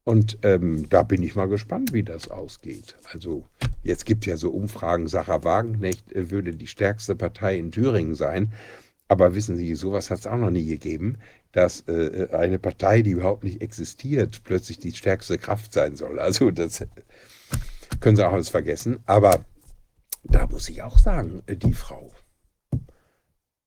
Und 0.08 0.38
ähm, 0.44 0.88
da 0.88 1.04
bin 1.04 1.22
ich 1.22 1.36
mal 1.36 1.50
gespannt, 1.50 1.92
wie 1.92 2.02
das 2.02 2.30
ausgeht. 2.30 2.96
Also 3.12 3.44
jetzt 3.84 4.06
gibt 4.06 4.24
es 4.24 4.30
ja 4.30 4.38
so 4.38 4.52
Umfragen, 4.52 5.10
Sarah 5.10 5.44
Wagenknecht 5.44 6.14
äh, 6.14 6.32
würde 6.32 6.54
die 6.54 6.68
stärkste 6.68 7.14
Partei 7.14 7.58
in 7.58 7.74
Thüringen 7.74 8.16
sein. 8.16 8.54
Aber 9.10 9.36
wissen 9.36 9.58
Sie, 9.58 9.76
sowas 9.76 10.10
hat 10.10 10.20
es 10.20 10.28
auch 10.28 10.38
noch 10.38 10.50
nie 10.50 10.66
gegeben, 10.66 11.18
dass 11.52 11.82
äh, 11.90 12.30
eine 12.32 12.58
Partei, 12.58 13.02
die 13.02 13.10
überhaupt 13.12 13.44
nicht 13.44 13.62
existiert, 13.62 14.46
plötzlich 14.46 14.80
die 14.80 14.94
stärkste 14.94 15.38
Kraft 15.38 15.74
sein 15.74 15.98
soll. 15.98 16.20
Also 16.20 16.52
das 16.52 16.86
können 18.00 18.16
Sie 18.16 18.26
auch 18.26 18.32
alles 18.32 18.48
vergessen. 18.48 19.00
Aber 19.08 19.44
da 20.24 20.48
muss 20.48 20.70
ich 20.70 20.84
auch 20.84 21.00
sagen, 21.00 21.44
äh, 21.48 21.58
die 21.58 21.74
Frau 21.74 22.14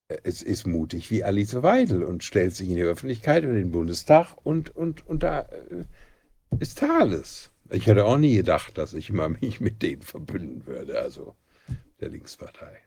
äh, 0.08 0.16
es 0.22 0.40
ist 0.40 0.66
mutig 0.66 1.10
wie 1.10 1.22
Alice 1.22 1.62
Weidel 1.62 2.02
und 2.02 2.24
stellt 2.24 2.56
sich 2.56 2.70
in 2.70 2.76
die 2.76 2.82
Öffentlichkeit 2.82 3.44
und 3.44 3.50
in 3.50 3.56
den 3.56 3.72
Bundestag 3.72 4.28
und, 4.42 4.74
und, 4.74 5.06
und 5.06 5.22
da 5.22 5.40
äh, 5.40 5.84
ist 6.58 6.82
alles. 6.82 7.50
Ich 7.70 7.86
hätte 7.86 8.04
auch 8.04 8.18
nie 8.18 8.36
gedacht, 8.36 8.76
dass 8.78 8.94
ich 8.94 9.12
mal 9.12 9.28
mich 9.28 9.60
mit 9.60 9.82
denen 9.82 10.02
verbünden 10.02 10.66
würde, 10.66 11.00
also 11.00 11.36
der 12.00 12.08
Linkspartei. 12.08 12.78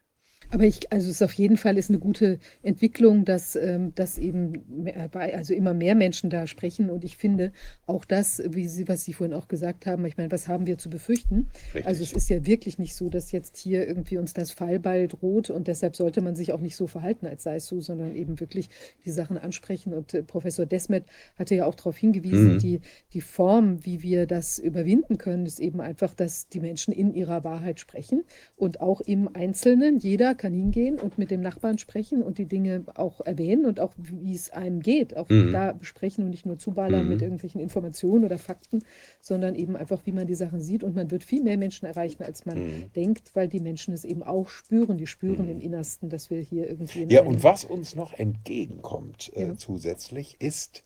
Aber 0.54 0.66
ich, 0.66 0.92
also 0.94 1.08
es 1.10 1.16
ist 1.16 1.22
auf 1.24 1.34
jeden 1.34 1.58
Fall 1.58 1.80
ist 1.80 1.90
eine 1.90 1.98
gute 1.98 2.38
Entwicklung, 2.62 3.26
dass, 3.26 3.56
ähm, 3.56 3.96
dass 3.96 4.20
eben 4.20 4.64
mehr, 4.84 5.10
bei- 5.10 5.36
also 5.36 5.52
immer 5.56 5.74
mehr 5.74 5.96
Menschen 5.96 6.30
da 6.30 6.46
sprechen. 6.46 6.92
Und 6.92 7.04
ich 7.04 7.18
finde 7.18 7.52
auch 7.88 8.06
das, 8.06 8.40
wie 8.48 8.68
Sie, 8.68 8.88
was 8.88 9.04
Sie 9.04 9.14
vorhin 9.14 9.34
auch 9.34 9.48
gesagt 9.48 9.88
haben, 9.88 10.06
ich 10.06 10.16
meine, 10.16 10.32
was 10.32 10.48
haben 10.48 10.68
wir 10.68 10.78
zu 10.78 10.92
befürchten? 10.92 11.48
Richtig. 11.74 11.88
Also 11.88 12.04
es 12.04 12.14
ist 12.14 12.30
ja 12.30 12.46
wirklich 12.46 12.78
nicht 12.78 12.94
so, 12.94 13.10
dass 13.10 13.32
jetzt 13.32 13.58
hier 13.58 13.88
irgendwie 13.88 14.20
uns 14.20 14.34
das 14.34 14.52
Fallball 14.52 15.08
droht 15.08 15.50
und 15.50 15.68
deshalb 15.68 15.96
sollte 15.96 16.22
man 16.22 16.36
sich 16.36 16.54
auch 16.54 16.60
nicht 16.62 16.76
so 16.76 16.86
verhalten, 16.86 17.26
als 17.26 17.42
sei 17.42 17.56
es 17.56 17.66
so, 17.66 17.82
sondern 17.82 18.16
eben 18.16 18.40
wirklich 18.40 18.70
die 19.06 19.12
Sachen 19.12 19.40
ansprechen. 19.40 19.92
Und 19.92 20.14
äh, 20.14 20.22
Professor 20.22 20.68
Desmet 20.68 21.06
hatte 21.36 21.56
ja 21.56 21.66
auch 21.66 21.74
darauf 21.76 21.98
hingewiesen, 21.98 22.54
Mhm. 22.54 22.60
die, 22.60 22.80
die 23.14 23.22
Form, 23.22 23.84
wie 23.86 24.04
wir 24.04 24.28
das 24.28 24.60
überwinden 24.60 25.18
können, 25.18 25.48
ist 25.48 25.60
eben 25.60 25.82
einfach, 25.82 26.14
dass 26.14 26.48
die 26.48 26.60
Menschen 26.60 26.94
in 26.94 27.12
ihrer 27.16 27.44
Wahrheit 27.44 27.80
sprechen 27.80 28.24
und 28.56 28.82
auch 28.82 29.02
im 29.02 29.36
Einzelnen, 29.36 29.98
jeder 29.98 30.36
kann 30.44 30.54
hingehen 30.54 31.00
und 31.00 31.18
mit 31.18 31.32
dem 31.32 31.42
Nachbarn 31.42 31.78
sprechen 31.80 32.22
und 32.24 32.38
die 32.38 32.46
Dinge 32.48 32.86
auch 32.96 33.22
erwähnen 33.22 33.66
und 33.66 33.80
auch 33.80 33.94
wie 33.98 34.36
es 34.36 34.52
einem 34.52 34.82
geht, 34.82 35.18
auch 35.18 35.30
Mhm. 35.30 35.50
da 35.50 35.74
besprechen 35.74 36.26
und 36.26 36.32
nicht 36.32 36.46
nur 36.46 36.58
zuballern 36.60 37.08
mit 37.08 37.22
Mhm. 37.22 37.24
irgendwelchen 37.24 37.62
Informationen 37.62 38.26
oder 38.26 38.38
Fakten, 38.38 38.84
sondern 39.22 39.56
eben 39.56 39.76
einfach, 39.78 40.06
wie 40.06 40.12
man 40.12 40.28
die 40.28 40.36
Sachen 40.36 40.62
sieht. 40.62 40.84
Und 40.84 40.96
man 40.96 41.12
wird 41.12 41.24
viel 41.24 41.44
mehr 41.44 41.58
Menschen 41.58 41.86
erreichen, 41.88 42.24
als 42.24 42.46
man 42.46 42.62
Mhm. 42.62 42.92
denkt, 42.96 43.32
weil 43.36 43.48
die 43.48 43.62
Menschen 43.62 43.94
es 43.94 44.06
eben 44.06 44.24
auch 44.24 44.50
spüren. 44.50 44.98
Die 44.98 45.08
spüren 45.08 45.48
Mhm. 45.48 45.50
im 45.50 45.62
Innersten, 45.62 46.10
dass 46.10 46.30
wir 46.30 46.42
hier 46.42 46.70
irgendwie 46.70 47.04
in 47.04 47.10
Ja, 47.10 47.24
und 47.24 47.44
was 47.44 47.64
uns 47.66 47.96
noch 47.96 48.14
entgegenkommt 48.14 49.32
äh, 49.36 49.54
Ja. 49.54 49.56
zusätzlich 49.56 50.42
ist, 50.42 50.84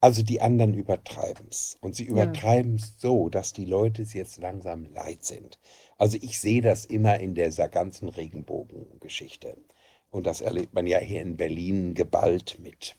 also 0.00 0.22
die 0.22 0.40
anderen 0.42 0.74
übertreiben 0.74 1.48
es. 1.50 1.78
Und 1.82 1.96
sie 1.96 2.04
Ja. 2.10 2.40
übertreiben 2.44 2.76
es 2.76 3.00
so, 3.00 3.28
dass 3.30 3.52
die 3.54 3.64
Leute 3.66 4.02
es 4.02 4.14
jetzt 4.14 4.38
langsam 4.38 4.84
leid 4.94 5.24
sind. 5.24 5.58
Also 5.98 6.18
ich 6.20 6.40
sehe 6.40 6.62
das 6.62 6.84
immer 6.84 7.20
in 7.20 7.34
dieser 7.34 7.68
ganzen 7.68 8.08
Regenbogengeschichte. 8.08 9.56
Und 10.10 10.26
das 10.26 10.40
erlebt 10.40 10.74
man 10.74 10.86
ja 10.86 10.98
hier 10.98 11.22
in 11.22 11.36
Berlin 11.36 11.94
geballt 11.94 12.58
mit. 12.60 12.96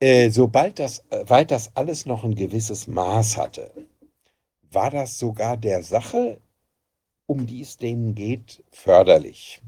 Äh, 0.00 0.30
sobald 0.30 0.78
das, 0.78 1.00
äh, 1.10 1.24
weil 1.26 1.46
das 1.46 1.74
alles 1.76 2.06
noch 2.06 2.24
ein 2.24 2.34
gewisses 2.34 2.86
Maß 2.86 3.36
hatte, 3.36 3.72
war 4.70 4.90
das 4.90 5.18
sogar 5.18 5.56
der 5.56 5.82
Sache, 5.82 6.40
um 7.26 7.46
die 7.46 7.62
es 7.62 7.76
denen 7.76 8.14
geht, 8.14 8.62
förderlich. 8.70 9.62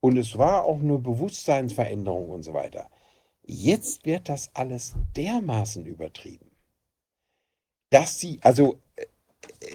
Und 0.00 0.16
es 0.16 0.36
war 0.36 0.64
auch 0.64 0.80
eine 0.80 0.98
Bewusstseinsveränderung 0.98 2.30
und 2.30 2.42
so 2.42 2.54
weiter. 2.54 2.90
Jetzt 3.44 4.04
wird 4.04 4.28
das 4.28 4.50
alles 4.54 4.94
dermaßen 5.16 5.86
übertrieben, 5.86 6.50
dass 7.90 8.18
sie, 8.18 8.40
also 8.42 8.80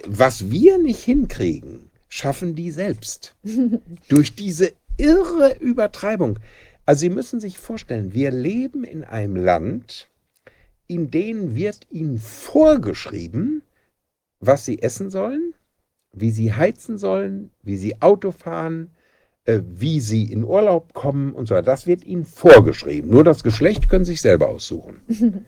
was 0.06 0.50
wir 0.50 0.78
nicht 0.78 1.02
hinkriegen, 1.02 1.90
schaffen 2.08 2.54
die 2.54 2.70
selbst. 2.70 3.34
Durch 4.08 4.34
diese 4.34 4.72
irre 4.96 5.56
Übertreibung. 5.58 6.38
Also 6.86 7.00
Sie 7.00 7.10
müssen 7.10 7.40
sich 7.40 7.58
vorstellen, 7.58 8.14
wir 8.14 8.30
leben 8.30 8.84
in 8.84 9.04
einem 9.04 9.36
Land, 9.36 10.08
in 10.86 11.10
dem 11.10 11.54
wird 11.54 11.86
Ihnen 11.90 12.18
vorgeschrieben, 12.18 13.62
was 14.40 14.64
Sie 14.64 14.80
essen 14.82 15.10
sollen, 15.10 15.54
wie 16.12 16.30
Sie 16.30 16.52
heizen 16.52 16.98
sollen, 16.98 17.50
wie 17.62 17.76
Sie 17.76 18.00
Auto 18.00 18.32
fahren, 18.32 18.90
äh, 19.44 19.60
wie 19.64 20.00
Sie 20.00 20.24
in 20.32 20.44
Urlaub 20.44 20.94
kommen 20.94 21.34
und 21.34 21.46
so 21.46 21.54
weiter. 21.54 21.66
Das 21.66 21.86
wird 21.86 22.04
Ihnen 22.04 22.24
vorgeschrieben. 22.24 23.10
Nur 23.10 23.24
das 23.24 23.42
Geschlecht 23.42 23.88
können 23.88 24.04
Sie 24.04 24.12
sich 24.12 24.22
selber 24.22 24.48
aussuchen. 24.48 25.02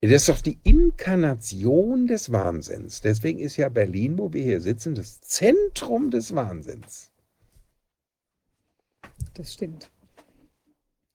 Das 0.00 0.12
ist 0.12 0.28
doch 0.28 0.40
die 0.40 0.58
Inkarnation 0.62 2.06
des 2.06 2.30
Wahnsinns. 2.30 3.00
Deswegen 3.00 3.40
ist 3.40 3.56
ja 3.56 3.68
Berlin, 3.68 4.16
wo 4.16 4.32
wir 4.32 4.42
hier 4.42 4.60
sitzen, 4.60 4.94
das 4.94 5.20
Zentrum 5.20 6.10
des 6.10 6.34
Wahnsinns. 6.34 7.10
Das 9.34 9.54
stimmt. 9.54 9.90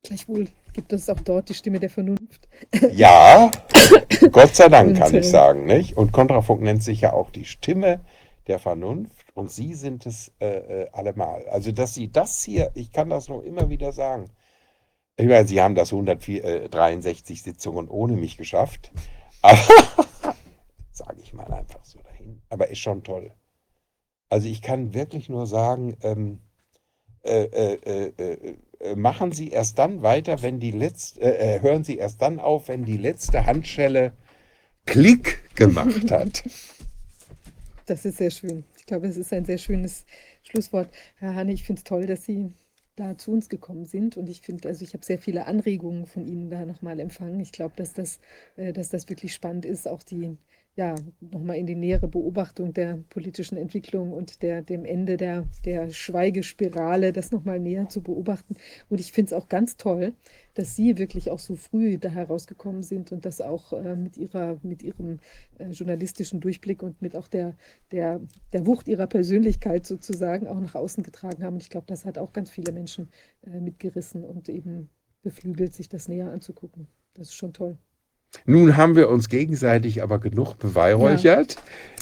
Gleichwohl 0.03 0.49
gibt 0.73 0.91
es 0.91 1.09
auch 1.09 1.19
dort 1.21 1.47
die 1.47 1.53
Stimme 1.53 1.79
der 1.79 1.89
Vernunft. 1.89 2.49
Ja, 2.91 3.49
Gott 4.31 4.53
sei 4.53 4.67
Dank 4.67 4.97
kann 4.97 5.11
ich 5.11 5.27
äh, 5.27 5.29
sagen, 5.29 5.65
nicht? 5.65 5.95
Und 5.95 6.11
Kontrafunk 6.11 6.61
nennt 6.61 6.83
sich 6.83 7.01
ja 7.01 7.13
auch 7.13 7.29
die 7.29 7.45
Stimme 7.45 8.01
der 8.47 8.59
Vernunft 8.59 9.27
und 9.33 9.49
Sie 9.49 9.75
sind 9.75 10.05
es 10.05 10.33
äh, 10.39 10.47
äh, 10.47 10.89
allemal. 10.91 11.47
Also, 11.47 11.71
dass 11.71 11.93
Sie 11.93 12.11
das 12.11 12.43
hier, 12.43 12.71
ich 12.73 12.91
kann 12.91 13.09
das 13.09 13.29
noch 13.29 13.43
immer 13.43 13.69
wieder 13.69 13.93
sagen. 13.93 14.29
Ich 15.15 15.27
meine, 15.27 15.47
Sie 15.47 15.61
haben 15.61 15.75
das 15.75 15.91
163 15.93 17.43
Sitzungen 17.43 17.87
ohne 17.87 18.13
mich 18.13 18.37
geschafft. 18.37 18.91
Aber 19.41 20.35
sage 20.91 21.21
ich 21.21 21.33
mal 21.33 21.51
einfach 21.51 21.83
so 21.85 21.99
dahin. 21.99 22.41
Aber 22.49 22.69
ist 22.69 22.79
schon 22.79 23.03
toll. 23.03 23.31
Also 24.29 24.47
ich 24.47 24.61
kann 24.61 24.93
wirklich 24.93 25.29
nur 25.29 25.45
sagen, 25.45 25.97
ähm, 26.01 26.39
äh, 27.23 27.43
äh, 27.43 27.73
äh, 27.85 28.13
äh, 28.17 28.55
äh, 28.79 28.95
machen 28.95 29.31
Sie 29.31 29.49
erst 29.49 29.79
dann 29.79 30.01
weiter, 30.01 30.41
wenn 30.41 30.59
die 30.59 30.71
letzte, 30.71 31.21
äh, 31.21 31.55
äh, 31.55 31.61
hören 31.61 31.83
Sie 31.83 31.97
erst 31.97 32.21
dann 32.21 32.39
auf, 32.39 32.67
wenn 32.67 32.83
die 32.83 32.97
letzte 32.97 33.45
Handschelle 33.45 34.13
Klick 34.85 35.55
gemacht 35.55 36.11
hat. 36.11 36.43
Das 37.85 38.05
ist 38.05 38.17
sehr 38.17 38.31
schön. 38.31 38.65
Ich 38.77 38.85
glaube, 38.85 39.07
es 39.07 39.17
ist 39.17 39.31
ein 39.31 39.45
sehr 39.45 39.57
schönes 39.57 40.05
Schlusswort. 40.43 40.89
Herr 41.15 41.35
Hanne, 41.35 41.53
ich 41.53 41.63
finde 41.63 41.79
es 41.79 41.83
toll, 41.83 42.07
dass 42.07 42.25
Sie 42.25 42.53
da 42.95 43.17
zu 43.17 43.31
uns 43.31 43.49
gekommen 43.49 43.85
sind. 43.85 44.17
Und 44.17 44.29
ich 44.29 44.41
finde, 44.41 44.67
also 44.69 44.83
ich 44.83 44.93
habe 44.93 45.05
sehr 45.05 45.19
viele 45.19 45.45
Anregungen 45.47 46.05
von 46.07 46.25
Ihnen 46.25 46.49
da 46.49 46.65
nochmal 46.65 46.99
empfangen. 46.99 47.39
Ich 47.39 47.51
glaube, 47.51 47.73
dass 47.75 47.93
das, 47.93 48.19
äh, 48.55 48.73
dass 48.73 48.89
das 48.89 49.09
wirklich 49.09 49.33
spannend 49.33 49.65
ist, 49.65 49.87
auch 49.87 50.03
die, 50.03 50.37
ja, 50.75 50.95
nochmal 51.21 51.57
in 51.57 51.67
die 51.67 51.75
nähere 51.75 52.07
Beobachtung 52.07 52.73
der 52.73 52.97
politischen 53.09 53.57
Entwicklung 53.57 54.11
und 54.11 54.41
der, 54.41 54.63
dem 54.63 54.85
Ende 54.85 55.17
der, 55.17 55.47
der 55.65 55.91
Schweigespirale, 55.91 57.13
das 57.13 57.31
nochmal 57.31 57.59
näher 57.59 57.89
zu 57.89 58.01
beobachten. 58.01 58.55
Und 58.89 58.99
ich 58.99 59.11
finde 59.11 59.27
es 59.27 59.33
auch 59.33 59.49
ganz 59.49 59.77
toll, 59.77 60.13
dass 60.55 60.75
Sie 60.75 60.97
wirklich 60.97 61.29
auch 61.29 61.37
so 61.37 61.55
früh 61.55 61.99
da 61.99 62.09
herausgekommen 62.09 62.81
sind 62.81 63.11
und 63.11 63.23
das 63.25 63.39
auch 63.39 63.73
äh, 63.73 63.95
mit 63.95 64.17
Ihrer, 64.17 64.59
mit 64.63 64.81
Ihrem 64.81 65.19
äh, 65.59 65.69
journalistischen 65.69 66.39
Durchblick 66.39 66.81
und 66.81 67.01
mit 67.03 67.15
auch 67.15 67.27
der, 67.27 67.55
der, 67.91 68.19
der 68.51 68.65
Wucht 68.65 68.87
Ihrer 68.87 69.07
Persönlichkeit 69.07 69.85
sozusagen 69.85 70.47
auch 70.47 70.59
nach 70.59 70.75
außen 70.75 71.03
getragen 71.03 71.43
haben. 71.43 71.55
Und 71.55 71.63
ich 71.63 71.69
glaube, 71.69 71.85
das 71.87 72.03
hat 72.03 72.17
auch 72.17 72.33
ganz 72.33 72.49
viele 72.49 72.71
Menschen 72.71 73.09
äh, 73.45 73.59
mitgerissen 73.59 74.23
und 74.23 74.49
eben 74.49 74.89
beflügelt, 75.21 75.75
sich 75.75 75.87
das 75.87 76.07
näher 76.07 76.31
anzugucken. 76.31 76.87
Das 77.13 77.27
ist 77.29 77.35
schon 77.35 77.53
toll. 77.53 77.77
Nun 78.45 78.77
haben 78.77 78.95
wir 78.95 79.09
uns 79.09 79.29
gegenseitig 79.29 80.03
aber 80.03 80.19
genug 80.19 80.57
beweihräuchert. 80.57 81.57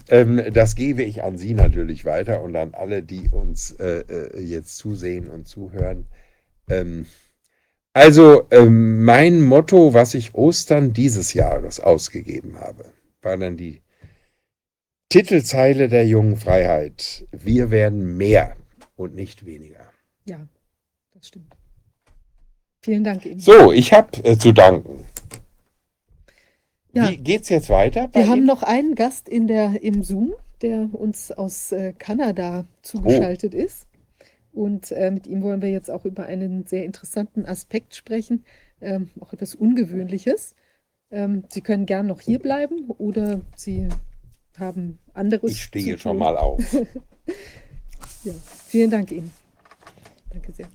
Ähm, 0.09 0.41
das 0.53 0.75
gebe 0.75 1.03
ich 1.03 1.23
an 1.23 1.37
Sie 1.37 1.53
natürlich 1.53 2.05
weiter 2.05 2.41
und 2.41 2.55
an 2.55 2.73
alle, 2.73 3.03
die 3.03 3.29
uns 3.29 3.71
äh, 3.71 4.03
äh, 4.09 4.41
jetzt 4.41 4.77
zusehen 4.77 5.29
und 5.29 5.47
zuhören. 5.47 6.07
Ähm, 6.69 7.05
also 7.93 8.47
ähm, 8.51 9.03
mein 9.03 9.41
Motto, 9.41 9.93
was 9.93 10.13
ich 10.13 10.33
Ostern 10.33 10.93
dieses 10.93 11.33
Jahres 11.33 11.79
ausgegeben 11.79 12.59
habe, 12.59 12.85
war 13.21 13.37
dann 13.37 13.57
die 13.57 13.81
Titelzeile 15.09 15.89
der 15.89 16.07
jungen 16.07 16.37
Freiheit. 16.37 17.27
Wir 17.31 17.69
werden 17.69 18.15
mehr 18.15 18.55
und 18.95 19.13
nicht 19.13 19.45
weniger. 19.45 19.91
Ja, 20.25 20.39
das 21.13 21.27
stimmt. 21.27 21.53
Vielen 22.81 23.03
Dank 23.03 23.25
Ihnen. 23.25 23.39
So, 23.39 23.71
ich 23.71 23.93
habe 23.93 24.23
äh, 24.23 24.37
zu 24.37 24.53
danken. 24.53 25.05
Ja. 26.93 27.09
Wie 27.09 27.17
geht's 27.17 27.49
jetzt 27.49 27.69
weiter? 27.69 28.09
Wir 28.13 28.27
haben 28.27 28.39
Ihnen? 28.39 28.47
noch 28.47 28.63
einen 28.63 28.95
Gast 28.95 29.29
in 29.29 29.47
der, 29.47 29.81
im 29.81 30.03
Zoom, 30.03 30.33
der 30.61 30.89
uns 30.93 31.31
aus 31.31 31.71
äh, 31.71 31.93
Kanada 31.93 32.65
zugeschaltet 32.81 33.53
ist. 33.53 33.87
Und 34.51 34.91
äh, 34.91 35.11
mit 35.11 35.27
ihm 35.27 35.41
wollen 35.41 35.61
wir 35.61 35.69
jetzt 35.69 35.89
auch 35.89 36.03
über 36.05 36.25
einen 36.25 36.65
sehr 36.65 36.83
interessanten 36.83 37.45
Aspekt 37.45 37.95
sprechen, 37.95 38.43
ähm, 38.81 39.09
auch 39.21 39.31
etwas 39.31 39.55
Ungewöhnliches. 39.55 40.55
Ähm, 41.09 41.45
Sie 41.49 41.61
können 41.61 41.85
gern 41.85 42.07
noch 42.07 42.19
hier 42.19 42.39
bleiben 42.39 42.89
oder 42.97 43.41
Sie 43.55 43.87
haben 44.57 44.99
anderes. 45.13 45.51
Ich 45.51 45.63
stehe 45.63 45.97
schon 45.97 46.17
mal 46.17 46.37
auf. 46.37 46.59
Ja, 48.23 48.33
vielen 48.67 48.91
Dank 48.91 49.11
Ihnen. 49.11 49.31
Danke 50.29 50.51
sehr. 50.51 50.67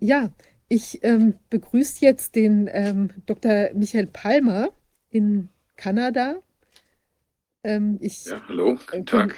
Ja, 0.00 0.32
ich 0.68 1.02
ähm, 1.02 1.34
begrüße 1.50 2.04
jetzt 2.04 2.34
den 2.36 2.68
ähm, 2.72 3.10
Dr. 3.26 3.70
Michael 3.74 4.06
Palmer 4.06 4.70
in 5.10 5.48
Kanada. 5.76 6.36
Ähm, 7.64 7.98
ich, 8.00 8.24
Ja, 8.26 8.40
hallo, 8.48 8.78
Äh, 8.92 8.98
guten 8.98 9.06
Tag. 9.06 9.36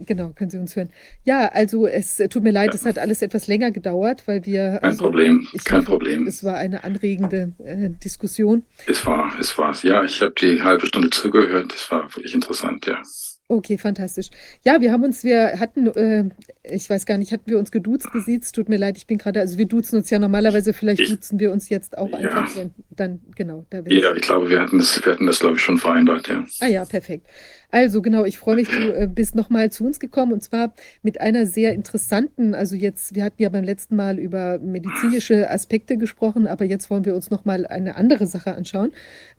Genau, 0.00 0.30
können 0.30 0.50
Sie 0.50 0.58
uns 0.58 0.76
hören. 0.76 0.90
Ja, 1.24 1.48
also 1.48 1.86
es 1.86 2.20
äh, 2.20 2.28
tut 2.28 2.42
mir 2.42 2.52
leid, 2.52 2.68
Ja. 2.68 2.74
es 2.74 2.84
hat 2.84 2.98
alles 2.98 3.22
etwas 3.22 3.46
länger 3.46 3.70
gedauert, 3.70 4.28
weil 4.28 4.44
wir, 4.44 4.78
Kein 4.80 4.84
also 4.90 5.04
Problem, 5.04 5.48
kein 5.64 5.78
hoffe, 5.80 5.86
Problem. 5.86 6.26
es 6.26 6.44
war 6.44 6.56
eine 6.56 6.84
anregende 6.84 7.54
äh, 7.64 7.90
Diskussion. 7.90 8.64
Es 8.86 9.04
war, 9.06 9.38
es 9.40 9.56
war, 9.58 9.74
ja, 9.82 10.04
ich 10.04 10.20
habe 10.20 10.34
die 10.40 10.62
halbe 10.62 10.86
Stunde 10.86 11.10
zugehört. 11.10 11.72
Das 11.72 11.90
war 11.90 12.04
wirklich 12.14 12.34
interessant, 12.34 12.86
ja. 12.86 13.02
Okay, 13.50 13.78
fantastisch. 13.78 14.28
Ja, 14.62 14.78
wir 14.82 14.92
haben 14.92 15.02
uns, 15.04 15.24
wir 15.24 15.58
hatten, 15.58 15.86
äh, 15.86 16.24
ich 16.64 16.88
weiß 16.90 17.06
gar 17.06 17.16
nicht, 17.16 17.32
hatten 17.32 17.50
wir 17.50 17.58
uns 17.58 17.70
geduzt, 17.70 18.12
gesiezt? 18.12 18.54
Tut 18.54 18.68
mir 18.68 18.76
leid, 18.76 18.98
ich 18.98 19.06
bin 19.06 19.16
gerade, 19.16 19.40
also 19.40 19.56
wir 19.56 19.64
duzen 19.64 19.96
uns 19.96 20.10
ja 20.10 20.18
normalerweise, 20.18 20.74
vielleicht 20.74 21.00
Ich- 21.00 21.08
duzen 21.08 21.40
wir 21.40 21.50
uns 21.50 21.70
jetzt 21.70 21.96
auch 21.96 22.10
Ja. 22.10 22.18
einfach, 22.18 22.54
wenn, 22.56 22.74
dann, 22.90 23.20
genau, 23.34 23.64
da 23.70 23.80
Ja, 23.86 24.14
ich 24.14 24.20
glaube, 24.20 24.50
wir 24.50 24.60
hatten 24.60 24.78
das, 24.78 25.02
wir 25.02 25.12
hatten 25.14 25.26
das, 25.26 25.40
glaube 25.40 25.56
ich, 25.56 25.62
schon 25.62 25.78
vereinbart, 25.78 26.28
ja. 26.28 26.44
Ah 26.60 26.66
ja, 26.66 26.84
perfekt. 26.84 27.26
Also 27.70 28.00
genau, 28.00 28.24
ich 28.24 28.38
freue 28.38 28.56
mich, 28.56 28.68
du 28.68 28.94
äh, 28.94 29.06
bist 29.06 29.34
nochmal 29.34 29.70
zu 29.70 29.84
uns 29.84 30.00
gekommen 30.00 30.32
und 30.32 30.42
zwar 30.42 30.72
mit 31.02 31.20
einer 31.20 31.44
sehr 31.44 31.74
interessanten, 31.74 32.54
also 32.54 32.74
jetzt, 32.74 33.14
wir 33.14 33.24
hatten 33.24 33.42
ja 33.42 33.50
beim 33.50 33.64
letzten 33.64 33.94
Mal 33.94 34.18
über 34.18 34.58
medizinische 34.58 35.50
Aspekte 35.50 35.98
gesprochen, 35.98 36.46
aber 36.46 36.64
jetzt 36.64 36.88
wollen 36.88 37.04
wir 37.04 37.14
uns 37.14 37.28
nochmal 37.28 37.66
eine 37.66 37.96
andere 37.96 38.26
Sache 38.26 38.54
anschauen, 38.54 38.92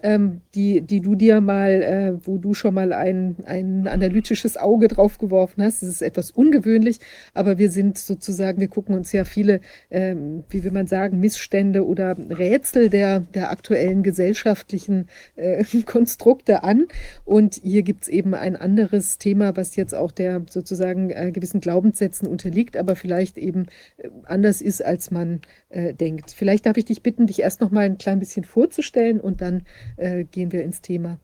ähm, 0.04 0.42
die, 0.54 0.82
die 0.82 1.02
du 1.02 1.16
dir 1.16 1.42
mal, 1.42 1.82
äh, 1.82 2.28
wo 2.28 2.38
du 2.38 2.54
schon 2.54 2.76
mal 2.76 2.94
ein, 2.94 3.38
ein 3.46 3.88
analytisches 3.88 4.58
Auge 4.58 4.90
drauf 4.90 5.18
geworfen 5.18 5.64
hast. 5.64 5.82
Das 5.82 5.90
ist 5.90 6.04
etwas 6.04 6.30
ungewöhnlich, 6.30 7.00
aber 7.34 7.58
wir 7.58 7.72
sind 7.72 7.98
sozusagen, 7.98 8.60
wir 8.62 8.68
gucken 8.68 8.94
uns 8.94 9.12
ja 9.12 9.26
viele, 9.26 9.60
ähm, 9.90 10.44
wie 10.50 10.64
will 10.64 10.72
man 10.72 10.86
sagen, 10.86 11.20
Missstände 11.20 11.84
oder 11.84 12.16
Rätsel 12.30 12.92
der, 12.92 13.22
der 13.22 13.50
aktuellen 13.50 14.04
gesellschaftlichen 14.04 15.08
äh, 15.36 15.64
Konstrukte 15.88 16.64
an. 16.64 16.86
Und 17.26 17.56
hier 17.64 17.82
gibt 17.82 18.04
es 18.04 18.08
eben 18.08 18.19
ein 18.28 18.56
anderes 18.56 19.18
Thema, 19.18 19.56
was 19.56 19.76
jetzt 19.76 19.96
auch 19.96 20.12
der 20.12 20.46
sozusagen 20.50 21.10
äh, 21.10 21.32
gewissen 21.32 21.62
Glaubenssätzen 21.62 22.28
unterliegt, 22.28 22.78
aber 22.78 22.96
vielleicht 22.96 23.38
eben 23.38 23.68
äh, 23.98 24.10
anders 24.26 24.62
ist, 24.62 24.84
als 24.84 25.12
man 25.12 25.42
äh, 25.70 25.94
denkt. 25.94 26.32
Vielleicht 26.32 26.66
darf 26.66 26.78
ich 26.78 26.86
dich 26.86 27.04
bitten, 27.04 27.28
dich 27.28 27.40
erst 27.40 27.62
noch 27.62 27.72
mal 27.72 27.86
ein 27.86 27.98
klein 27.98 28.20
bisschen 28.20 28.44
vorzustellen 28.44 29.20
und 29.20 29.42
dann 29.42 29.64
äh, 29.98 30.24
gehen 30.24 30.52
wir 30.52 30.64
ins 30.64 30.82
Thema. 30.82 31.20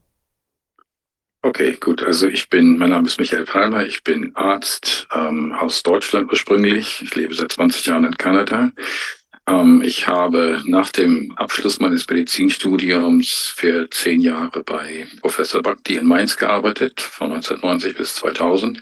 Okay, 1.45 1.77
gut. 1.79 2.01
Also 2.01 2.27
ich 2.27 2.49
bin, 2.49 2.75
mein 2.79 2.89
Name 2.89 3.07
ist 3.07 3.19
Michael 3.19 3.45
Palmer, 3.45 3.85
ich 3.85 4.03
bin 4.03 4.35
Arzt 4.35 5.07
ähm, 5.13 5.51
aus 5.51 5.83
Deutschland 5.83 6.31
ursprünglich. 6.31 7.03
Ich 7.03 7.13
lebe 7.13 7.35
seit 7.35 7.51
20 7.51 7.85
Jahren 7.85 8.03
in 8.05 8.17
Kanada. 8.17 8.71
Ähm, 9.47 9.81
ich 9.83 10.07
habe 10.07 10.61
nach 10.65 10.91
dem 10.91 11.31
Abschluss 11.37 11.79
meines 11.79 12.07
Medizinstudiums 12.09 13.53
für 13.55 13.89
zehn 13.89 14.21
Jahre 14.21 14.63
bei 14.63 15.07
Professor 15.21 15.61
Bhakti 15.61 15.95
in 15.95 16.07
Mainz 16.07 16.37
gearbeitet, 16.37 17.01
von 17.01 17.31
1990 17.31 17.97
bis 17.97 18.15
2000 18.15 18.81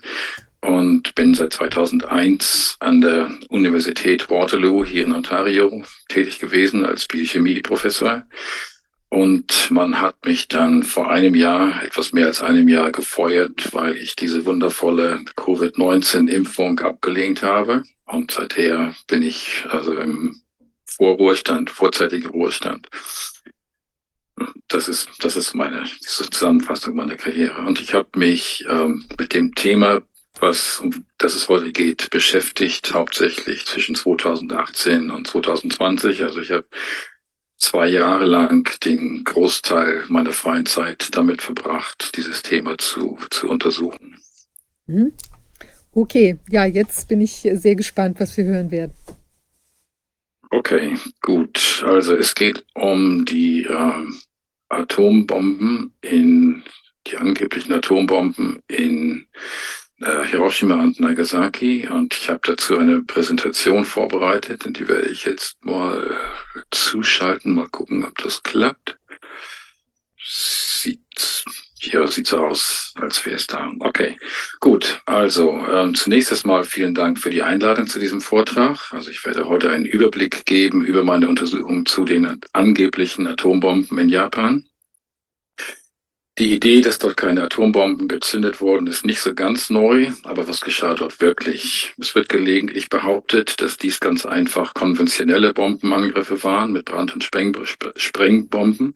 und 0.62 1.13
bin 1.15 1.35
seit 1.35 1.53
2001 1.53 2.78
an 2.79 3.01
der 3.01 3.29
Universität 3.49 4.29
Waterloo 4.29 4.85
hier 4.85 5.03
in 5.03 5.13
Ontario 5.13 5.83
tätig 6.08 6.40
gewesen 6.40 6.85
als 6.85 7.06
Biochemie-Professor. 7.08 8.24
Und 9.10 9.69
man 9.69 10.01
hat 10.01 10.15
mich 10.26 10.47
dann 10.47 10.81
vor 10.81 11.12
einem 11.12 11.35
Jahr, 11.35 11.83
etwas 11.83 12.13
mehr 12.13 12.28
als 12.28 12.42
einem 12.42 12.67
Jahr 12.67 12.92
gefeuert, 12.92 13.74
weil 13.74 13.96
ich 13.97 14.15
diese 14.15 14.46
wundervolle 14.46 15.24
Covid-19-Impfung 15.35 16.79
abgelehnt 16.79 17.44
habe. 17.44 17.83
Und 18.06 18.31
seither 18.31 18.96
bin 19.08 19.22
ich 19.22 19.65
also 19.69 19.94
im 19.94 20.42
Vorruhestand, 20.95 21.69
vorzeitigen 21.69 22.29
Ruhestand. 22.29 22.88
Das 24.67 24.88
ist, 24.88 25.09
das 25.19 25.35
ist 25.35 25.53
meine 25.53 25.83
Zusammenfassung 26.01 26.95
meiner 26.95 27.15
Karriere. 27.15 27.61
Und 27.61 27.79
ich 27.79 27.93
habe 27.93 28.09
mich 28.17 28.65
ähm, 28.69 29.06
mit 29.19 29.33
dem 29.33 29.53
Thema, 29.53 30.01
was 30.40 30.79
um 30.79 31.06
das 31.17 31.35
es 31.35 31.47
heute 31.47 31.72
geht, 31.72 32.09
beschäftigt, 32.09 32.93
hauptsächlich 32.93 33.65
zwischen 33.65 33.95
2018 33.95 35.11
und 35.11 35.27
2020. 35.27 36.24
Also 36.24 36.42
ich 36.42 36.51
habe 36.51 36.65
zwei 37.58 37.88
Jahre 37.88 38.26
lang 38.26 38.69
den 38.83 39.24
Großteil 39.24 40.03
meiner 40.09 40.33
freien 40.33 40.65
Zeit 40.65 41.15
damit 41.15 41.42
verbracht, 41.42 42.11
dieses 42.17 42.42
Thema 42.42 42.77
zu, 42.77 43.17
zu 43.29 43.49
untersuchen. 43.49 44.19
Mhm. 44.88 45.13
Okay, 45.93 46.40
ja, 46.49 46.65
jetzt 46.65 47.08
bin 47.08 47.22
ich 47.22 47.47
sehr 47.53 47.76
gespannt, 47.76 48.19
was 48.19 48.35
wir 48.35 48.45
hören 48.45 48.72
werden. 48.72 48.93
Okay, 50.53 50.99
gut. 51.23 51.83
Also 51.83 52.15
es 52.15 52.35
geht 52.35 52.63
um 52.75 53.25
die 53.25 53.63
äh, 53.63 54.05
Atombomben 54.69 55.95
in 56.01 56.63
die 57.07 57.17
angeblichen 57.17 57.73
Atombomben 57.73 58.61
in 58.67 59.27
äh, 60.01 60.25
Hiroshima 60.25 60.75
und 60.75 60.99
Nagasaki 60.99 61.87
und 61.87 62.13
ich 62.13 62.29
habe 62.29 62.41
dazu 62.43 62.77
eine 62.77 63.01
Präsentation 63.01 63.83
vorbereitet 63.83 64.67
und 64.67 64.77
die 64.77 64.87
werde 64.87 65.09
ich 65.09 65.25
jetzt 65.25 65.57
mal 65.65 66.15
zuschalten, 66.69 67.55
mal 67.55 67.69
gucken, 67.69 68.05
ob 68.05 68.15
das 68.19 68.43
klappt. 68.43 68.99
Sieht 70.23 71.43
hier 71.83 72.08
sieht 72.08 72.28
so 72.28 72.38
aus, 72.38 72.94
als 72.96 73.26
wäre 73.26 73.35
es 73.35 73.48
da. 73.48 73.72
Okay, 73.80 74.17
gut. 74.62 75.01
Also 75.06 75.66
ähm, 75.69 75.94
zunächst 75.94 76.32
erstmal 76.32 76.64
vielen 76.64 76.96
Dank 76.96 77.19
für 77.19 77.30
die 77.30 77.44
Einladung 77.44 77.88
zu 77.88 77.99
diesem 77.99 78.22
Vortrag. 78.22 78.92
Also 78.92 79.12
ich 79.12 79.26
werde 79.26 79.49
heute 79.49 79.69
einen 79.69 79.85
Überblick 79.85 80.46
geben 80.46 80.85
über 80.85 81.03
meine 81.03 81.28
Untersuchungen 81.28 81.85
zu 81.85 82.06
den 82.06 82.40
angeblichen 82.53 83.28
Atombomben 83.28 83.98
in 83.98 84.10
Japan. 84.10 84.66
Die 86.40 86.53
Idee, 86.53 86.82
dass 86.82 86.98
dort 86.98 87.17
keine 87.17 87.44
Atombomben 87.44 88.08
gezündet 88.08 88.60
wurden, 88.60 88.88
ist 88.88 89.06
nicht 89.06 89.19
so 89.19 89.35
ganz 89.35 89.69
neu, 89.69 90.12
aber 90.24 90.48
was 90.48 90.62
geschah 90.62 90.96
dort 90.96 91.22
wirklich? 91.22 91.94
Es 91.99 92.16
wird 92.16 92.28
gelegentlich 92.28 92.90
behauptet, 92.90 93.62
dass 93.62 93.78
dies 93.78 93.99
ganz 93.99 94.26
einfach 94.26 94.74
konventionelle 94.74 95.53
Bombenangriffe 95.53 96.44
waren 96.44 96.72
mit 96.72 96.85
Brand- 96.85 97.14
und 97.14 97.24
Spreng 97.24 97.56
Sprengbomben. 97.98 98.96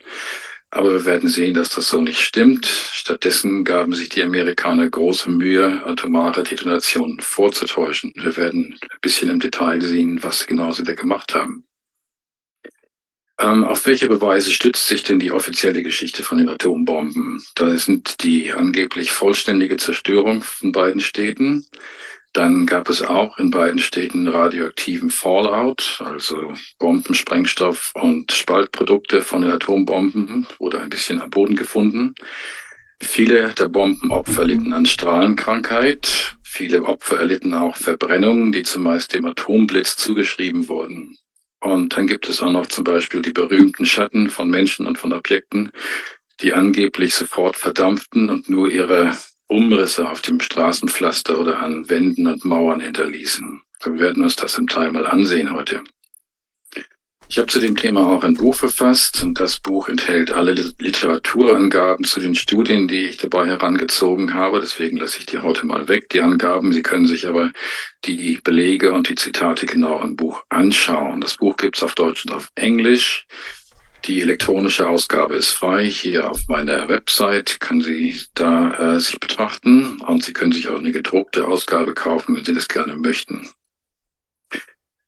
Aber 0.69 0.91
wir 0.91 1.05
werden 1.05 1.29
sehen, 1.29 1.53
dass 1.53 1.69
das 1.69 1.87
so 1.87 2.01
nicht 2.01 2.19
stimmt. 2.19 2.65
Stattdessen 2.65 3.63
gaben 3.63 3.93
sich 3.93 4.09
die 4.09 4.21
Amerikaner 4.21 4.89
große 4.89 5.29
Mühe, 5.29 5.81
atomare 5.85 6.43
Detonationen 6.43 7.21
vorzutäuschen. 7.21 8.11
Wir 8.15 8.35
werden 8.35 8.77
ein 8.81 8.99
bisschen 9.01 9.29
im 9.29 9.39
Detail 9.39 9.81
sehen, 9.81 10.21
was 10.23 10.45
genau 10.45 10.71
sie 10.73 10.83
da 10.83 10.93
gemacht 10.93 11.33
haben. 11.33 11.63
Ähm, 13.39 13.63
auf 13.63 13.85
welche 13.85 14.07
Beweise 14.07 14.51
stützt 14.51 14.87
sich 14.87 15.03
denn 15.03 15.19
die 15.19 15.31
offizielle 15.31 15.83
Geschichte 15.83 16.23
von 16.23 16.39
den 16.39 16.49
Atombomben? 16.49 17.43
Da 17.55 17.77
sind 17.77 18.23
die 18.23 18.51
angeblich 18.51 19.11
vollständige 19.11 19.77
Zerstörung 19.77 20.41
von 20.41 20.71
beiden 20.71 21.01
Städten. 21.01 21.67
Dann 22.37 22.67
gab 22.67 22.87
es 22.87 23.01
auch 23.01 23.39
in 23.39 23.49
beiden 23.49 23.79
Städten 23.79 24.27
radioaktiven 24.27 25.09
Fallout, 25.09 25.99
also 26.05 26.53
Bomben, 26.77 27.15
Sprengstoff 27.15 27.91
und 27.95 28.31
Spaltprodukte 28.31 29.23
von 29.23 29.41
den 29.41 29.49
Atombomben, 29.49 30.45
wurde 30.59 30.79
ein 30.79 30.89
bisschen 30.91 31.19
am 31.19 31.31
Boden 31.31 31.55
gefunden. 31.55 32.13
Viele 33.01 33.55
der 33.55 33.69
Bombenopfer 33.69 34.45
litten 34.45 34.71
an 34.71 34.85
Strahlenkrankheit. 34.85 36.37
Viele 36.43 36.83
Opfer 36.83 37.21
erlitten 37.21 37.55
auch 37.55 37.75
Verbrennungen, 37.75 38.51
die 38.51 38.61
zumeist 38.61 39.15
dem 39.15 39.25
Atomblitz 39.25 39.97
zugeschrieben 39.97 40.69
wurden. 40.69 41.17
Und 41.59 41.97
dann 41.97 42.05
gibt 42.05 42.29
es 42.29 42.43
auch 42.43 42.51
noch 42.51 42.67
zum 42.67 42.83
Beispiel 42.83 43.23
die 43.23 43.33
berühmten 43.33 43.87
Schatten 43.87 44.29
von 44.29 44.47
Menschen 44.47 44.85
und 44.85 44.99
von 44.99 45.11
Objekten, 45.11 45.71
die 46.41 46.53
angeblich 46.53 47.15
sofort 47.15 47.55
verdampften 47.55 48.29
und 48.29 48.47
nur 48.47 48.69
ihre 48.69 49.17
Umrisse 49.47 50.09
auf 50.09 50.21
dem 50.21 50.39
Straßenpflaster 50.39 51.39
oder 51.39 51.59
an 51.59 51.89
Wänden 51.89 52.27
und 52.27 52.45
Mauern 52.45 52.79
hinterließen. 52.79 53.61
Wir 53.83 53.99
werden 53.99 54.23
uns 54.23 54.35
das 54.35 54.57
im 54.57 54.67
Teil 54.67 54.91
mal 54.91 55.07
ansehen 55.07 55.53
heute. 55.53 55.83
Ich 57.29 57.37
habe 57.37 57.47
zu 57.47 57.59
dem 57.59 57.75
Thema 57.75 58.07
auch 58.07 58.23
ein 58.23 58.35
Buch 58.35 58.55
verfasst 58.55 59.21
und 59.21 59.37
das 59.37 59.59
Buch 59.59 59.89
enthält 59.89 60.31
alle 60.31 60.53
Literaturangaben 60.53 62.05
zu 62.05 62.21
den 62.21 62.35
Studien, 62.35 62.87
die 62.87 63.07
ich 63.07 63.17
dabei 63.17 63.47
herangezogen 63.47 64.33
habe. 64.33 64.61
Deswegen 64.61 64.95
lasse 64.95 65.19
ich 65.19 65.25
die 65.25 65.39
heute 65.39 65.65
mal 65.65 65.89
weg, 65.89 66.07
die 66.09 66.21
Angaben. 66.21 66.71
Sie 66.71 66.83
können 66.83 67.05
sich 67.05 67.27
aber 67.27 67.51
die 68.05 68.39
Belege 68.41 68.93
und 68.93 69.09
die 69.09 69.15
Zitate 69.15 69.65
genau 69.65 70.01
im 70.01 70.15
Buch 70.15 70.43
anschauen. 70.47 71.19
Das 71.19 71.35
Buch 71.35 71.57
gibt 71.57 71.75
es 71.75 71.83
auf 71.83 71.95
Deutsch 71.95 72.25
und 72.25 72.31
auf 72.31 72.49
Englisch. 72.55 73.27
Die 74.05 74.21
elektronische 74.21 74.87
Ausgabe 74.87 75.35
ist 75.35 75.49
frei. 75.49 75.85
Hier 75.85 76.29
auf 76.31 76.47
meiner 76.47 76.87
Website 76.87 77.59
können 77.59 77.81
Sie 77.81 78.21
da 78.35 78.95
äh, 78.95 78.99
sich 78.99 79.19
betrachten 79.19 79.99
und 80.01 80.23
Sie 80.23 80.33
können 80.33 80.51
sich 80.51 80.69
auch 80.69 80.79
eine 80.79 80.91
gedruckte 80.91 81.47
Ausgabe 81.47 81.93
kaufen, 81.93 82.35
wenn 82.35 82.45
Sie 82.45 82.53
das 82.53 82.67
gerne 82.67 82.95
möchten. 82.95 83.49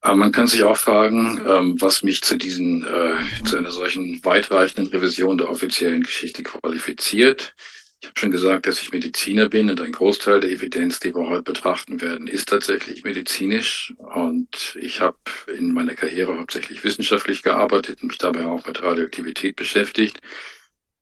Aber 0.01 0.15
man 0.15 0.31
kann 0.31 0.47
sich 0.47 0.63
auch 0.63 0.77
fragen, 0.77 1.41
ähm, 1.45 1.81
was 1.81 2.03
mich 2.03 2.21
zu 2.21 2.37
diesen, 2.37 2.85
äh, 2.85 3.43
zu 3.43 3.57
einer 3.57 3.71
solchen 3.71 4.23
weitreichenden 4.23 4.87
Revision 4.87 5.37
der 5.37 5.49
offiziellen 5.49 6.03
Geschichte 6.03 6.41
qualifiziert. 6.43 7.53
Ich 8.01 8.07
habe 8.07 8.19
schon 8.19 8.31
gesagt, 8.31 8.65
dass 8.65 8.81
ich 8.81 8.93
Mediziner 8.93 9.49
bin 9.49 9.69
und 9.69 9.81
ein 9.81 9.91
Großteil 9.91 10.39
der 10.39 10.51
Evidenz, 10.51 11.01
die 11.01 11.13
wir 11.13 11.27
heute 11.27 11.43
betrachten 11.43 11.99
werden, 12.01 12.27
ist 12.27 12.47
tatsächlich 12.47 13.03
medizinisch. 13.03 13.93
Und 13.97 14.77
ich 14.79 15.01
habe 15.01 15.17
in 15.47 15.73
meiner 15.73 15.95
Karriere 15.95 16.37
hauptsächlich 16.37 16.83
wissenschaftlich 16.85 17.43
gearbeitet 17.43 18.01
und 18.01 18.07
mich 18.07 18.17
dabei 18.17 18.45
auch 18.45 18.65
mit 18.65 18.81
Radioaktivität 18.81 19.57
beschäftigt. 19.57 20.21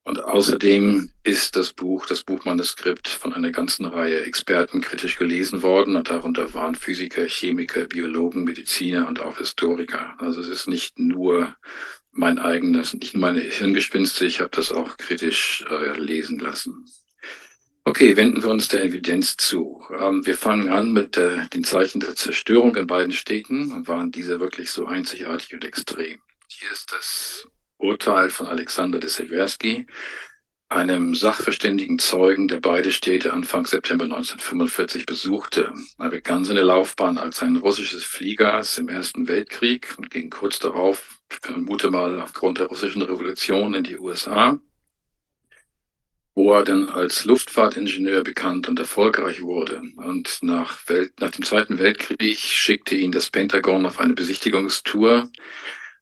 Und 0.06 0.24
außerdem 0.24 1.12
ist 1.24 1.56
das 1.56 1.74
Buch, 1.74 2.06
das 2.06 2.24
Buchmanuskript 2.24 3.10
von 3.10 3.34
einer 3.34 3.52
ganzen 3.52 3.86
Reihe 3.86 4.22
Experten 4.22 4.82
kritisch 4.82 5.18
gelesen 5.18 5.62
worden. 5.62 5.98
Und 5.98 6.10
darunter 6.10 6.54
waren 6.56 6.76
Physiker, 6.76 7.26
Chemiker, 7.28 7.86
Biologen, 7.86 8.46
Mediziner 8.46 9.08
und 9.08 9.20
auch 9.20 9.38
Historiker. 9.38 10.16
Also 10.18 10.42
es 10.42 10.48
ist 10.48 10.68
nicht 10.68 10.98
nur 10.98 11.56
mein 12.18 12.40
eigenes, 12.40 12.94
nicht 12.94 13.16
meine 13.16 13.42
Hirngespinste, 13.42 14.26
ich 14.26 14.40
habe 14.40 14.50
das 14.54 14.72
auch 14.72 14.98
kritisch 14.98 15.64
äh, 15.70 15.98
lesen 16.00 16.40
lassen. 16.40 16.86
Okay, 17.86 18.18
wenden 18.18 18.44
wir 18.44 18.50
uns 18.50 18.68
der 18.68 18.84
Evidenz 18.84 19.38
zu. 19.38 19.82
Ähm, 19.98 20.26
wir 20.26 20.36
fangen 20.36 20.70
an 20.70 20.92
mit 20.92 21.16
äh, 21.16 21.48
den 21.48 21.64
Zeichen 21.64 22.02
der 22.02 22.16
Zerstörung 22.16 22.76
in 22.76 22.88
beiden 22.88 23.14
Städten 23.14 23.72
und 23.72 23.88
waren 23.88 24.12
diese 24.12 24.40
wirklich 24.40 24.72
so 24.72 24.88
einzigartig 24.88 25.54
und 25.54 25.64
extrem. 25.64 26.20
Hier 26.50 26.72
ist 26.72 26.92
das 26.92 27.48
Urteil 27.78 28.30
von 28.30 28.48
Alexander 28.48 29.00
de 29.00 29.10
Seversky, 29.10 29.86
einem 30.70 31.16
sachverständigen 31.16 32.00
Zeugen, 32.00 32.48
der 32.48 32.60
beide 32.60 32.92
Städte 32.92 33.32
Anfang 33.32 33.66
September 33.66 34.04
1945 34.04 35.06
besuchte. 35.06 35.72
Er 35.98 36.10
begann 36.10 36.44
seine 36.44 36.64
Laufbahn 36.64 37.18
als 37.18 37.42
ein 37.42 37.56
russisches 37.58 38.04
Fliegerass 38.04 38.78
im 38.80 38.90
Ersten 38.90 39.28
Weltkrieg 39.28 39.96
und 39.98 40.10
ging 40.10 40.30
kurz 40.30 40.60
darauf, 40.60 41.17
vermute 41.30 41.90
mal 41.92 42.22
aufgrund 42.22 42.60
der 42.60 42.68
russischen 42.68 43.02
Revolution, 43.02 43.74
in 43.74 43.84
die 43.84 43.98
USA, 43.98 44.60
wo 46.36 46.54
er 46.54 46.64
dann 46.64 46.90
als 46.90 47.26
Luftfahrtingenieur 47.26 48.24
bekannt 48.24 48.70
und 48.70 48.78
erfolgreich 48.80 49.42
wurde. 49.42 49.82
Und 49.96 50.38
nach, 50.42 50.88
Welt, 50.88 51.20
nach 51.20 51.32
dem 51.32 51.44
Zweiten 51.44 51.80
Weltkrieg 51.80 52.38
schickte 52.38 52.96
ihn 52.96 53.12
das 53.12 53.30
Pentagon 53.30 53.86
auf 53.86 54.00
eine 54.00 54.14
Besichtigungstour 54.14 55.30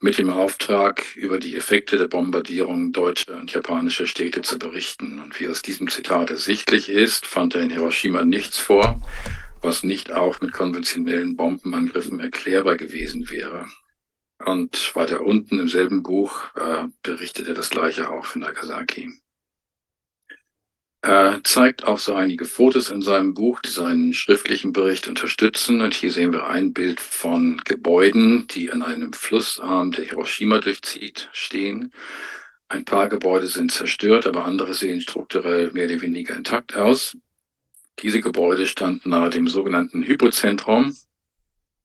mit 0.01 0.17
dem 0.17 0.29
Auftrag, 0.29 1.15
über 1.15 1.39
die 1.39 1.55
Effekte 1.55 1.97
der 1.97 2.07
Bombardierung 2.07 2.91
deutscher 2.91 3.37
und 3.37 3.53
japanischer 3.53 4.07
Städte 4.07 4.41
zu 4.41 4.59
berichten. 4.59 5.19
Und 5.19 5.39
wie 5.39 5.47
aus 5.47 5.61
diesem 5.61 5.87
Zitat 5.87 6.29
ersichtlich 6.29 6.89
ist, 6.89 7.25
fand 7.25 7.55
er 7.55 7.61
in 7.61 7.69
Hiroshima 7.69 8.25
nichts 8.25 8.59
vor, 8.59 9.01
was 9.61 9.83
nicht 9.83 10.11
auch 10.11 10.41
mit 10.41 10.51
konventionellen 10.51 11.35
Bombenangriffen 11.35 12.19
erklärbar 12.19 12.75
gewesen 12.75 13.29
wäre. 13.29 13.67
Und 14.43 14.95
weiter 14.95 15.21
unten 15.21 15.59
im 15.59 15.69
selben 15.69 16.03
Buch 16.03 16.43
äh, 16.55 16.87
berichtet 17.01 17.47
er 17.47 17.53
das 17.53 17.69
gleiche 17.69 18.09
auch 18.09 18.25
für 18.25 18.39
Nagasaki. 18.39 19.21
Er 21.01 21.43
zeigt 21.43 21.83
auch 21.83 21.99
so 21.99 22.15
einige 22.15 22.45
Fotos 22.45 22.89
in 22.89 23.03
seinem 23.03 23.35
Buch, 23.35 23.59
die 23.59 23.69
seinen 23.69 24.13
schriftlichen 24.15 24.73
Bericht 24.73 25.07
unterstützen. 25.07 25.81
Und 25.81 25.93
hier 25.93 26.11
sehen 26.11 26.33
wir 26.33 26.47
ein 26.47 26.73
Bild 26.73 26.99
von 26.99 27.61
Gebäuden, 27.63 28.47
die 28.47 28.71
an 28.71 28.81
einem 28.81 29.13
Flussarm, 29.13 29.91
der 29.91 30.05
Hiroshima 30.05 30.57
durchzieht, 30.57 31.29
stehen. 31.31 31.93
Ein 32.69 32.85
paar 32.85 33.07
Gebäude 33.07 33.45
sind 33.45 33.71
zerstört, 33.71 34.25
aber 34.25 34.45
andere 34.45 34.73
sehen 34.73 34.99
strukturell 34.99 35.71
mehr 35.73 35.85
oder 35.85 36.01
weniger 36.01 36.35
intakt 36.35 36.75
aus. 36.75 37.15
Diese 37.99 38.19
Gebäude 38.19 38.65
standen 38.65 39.11
nahe 39.11 39.29
dem 39.29 39.47
sogenannten 39.47 40.01
Hypozentrum. 40.01 40.97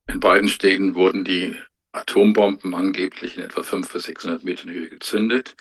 In 0.08 0.18
beiden 0.18 0.48
Städten 0.48 0.94
wurden 0.94 1.24
die 1.24 1.56
Atombomben 1.92 2.74
angeblich 2.74 3.36
in 3.36 3.42
etwa 3.42 3.62
500 3.62 3.92
bis 3.92 4.02
600 4.04 4.44
Metern 4.44 4.70
Höhe 4.70 4.88
gezündet. 4.88 5.56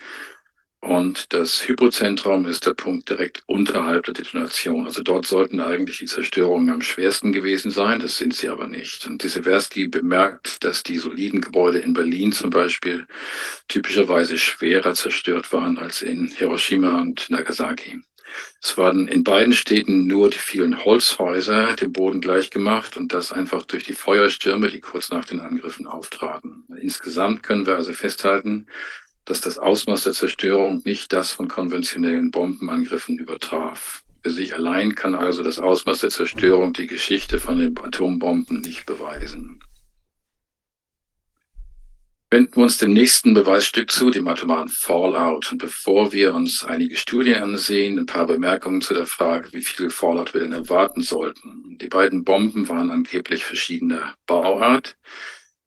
Und 0.81 1.33
das 1.33 1.67
Hypozentrum 1.67 2.45
ist 2.45 2.65
der 2.65 2.74
Punkt 2.74 3.10
direkt 3.10 3.44
unterhalb 3.47 4.06
der 4.06 4.13
Detonation. 4.13 4.85
Also 4.85 5.03
dort 5.03 5.26
sollten 5.26 5.60
eigentlich 5.60 5.97
die 5.97 6.06
Zerstörungen 6.06 6.69
am 6.69 6.81
schwersten 6.81 7.33
gewesen 7.33 7.69
sein. 7.69 7.99
Das 7.99 8.17
sind 8.17 8.33
sie 8.33 8.47
aber 8.47 8.65
nicht. 8.67 9.06
Und 9.06 9.22
Seversky 9.22 9.90
bemerkt, 9.90 10.63
dass 10.63 10.83
die 10.83 10.97
soliden 10.97 11.42
Gebäude 11.42 11.79
in 11.79 11.94
Berlin 11.94 12.31
zum 12.31 12.49
Beispiel 12.49 13.06
typischerweise 13.67 14.38
schwerer 14.38 14.94
zerstört 14.94 15.51
waren 15.51 15.78
als 15.78 16.01
in 16.01 16.28
Hiroshima 16.28 17.01
und 17.01 17.29
Nagasaki. 17.29 18.01
Es 18.62 18.78
waren 18.78 19.08
in 19.08 19.24
beiden 19.24 19.53
Städten 19.53 20.08
nur 20.08 20.29
die 20.29 20.38
vielen 20.38 20.83
Holzhäuser 20.83 21.76
dem 21.76 21.94
Boden 21.94 22.22
gleichgemacht 22.22 22.97
und 22.97 23.13
das 23.13 23.31
einfach 23.31 23.63
durch 23.63 23.85
die 23.85 23.94
Feuerstürme, 23.94 24.69
die 24.69 24.81
kurz 24.81 25.10
nach 25.10 25.26
den 25.26 25.40
Angriffen 25.40 25.88
auftraten. 25.88 26.65
Insgesamt 26.79 27.44
können 27.44 27.65
wir 27.65 27.76
also 27.76 27.94
festhalten, 27.94 28.67
dass 29.26 29.42
das 29.42 29.58
Ausmaß 29.58 30.03
der 30.03 30.13
Zerstörung 30.13 30.81
nicht 30.85 31.13
das 31.13 31.31
von 31.31 31.47
konventionellen 31.47 32.31
Bombenangriffen 32.31 33.17
übertraf. 33.17 34.03
Für 34.24 34.31
sich 34.31 34.53
allein 34.53 34.95
kann 34.95 35.15
also 35.15 35.44
das 35.44 35.60
Ausmaß 35.60 35.99
der 35.99 36.10
Zerstörung 36.10 36.74
die 36.74 36.88
Geschichte 36.88 37.40
von 37.40 37.60
den 37.60 37.78
Atombomben 37.78 38.62
nicht 38.62 38.85
beweisen. 38.85 39.62
Wenden 42.31 42.58
wir 42.58 42.63
uns 42.63 42.78
dem 42.78 42.94
nächsten 42.94 43.33
Beweisstück 43.33 43.90
zu, 43.90 44.12
dem 44.12 44.28
atomaren 44.28 44.69
Fallout. 44.69 45.51
Und 45.51 45.58
bevor 45.58 46.12
wir 46.12 46.35
uns 46.35 46.63
einige 46.63 46.95
Studien 46.95 47.42
ansehen, 47.42 47.97
ein 47.97 48.06
paar 48.06 48.28
Bemerkungen 48.28 48.81
zu 48.81 48.94
der 48.94 49.08
Frage, 49.08 49.51
wie 49.51 49.63
viel 49.63 49.90
Fallout 49.90 50.35
wir 50.35 50.42
denn 50.42 50.53
erwarten 50.53 51.01
sollten. 51.01 51.79
Die 51.81 51.88
beiden 51.88 52.24
Bomben 52.24 52.69
waren 52.69 52.92
angeblich 52.92 53.44
verschiedener 53.44 54.13
Bauart. 54.28 54.95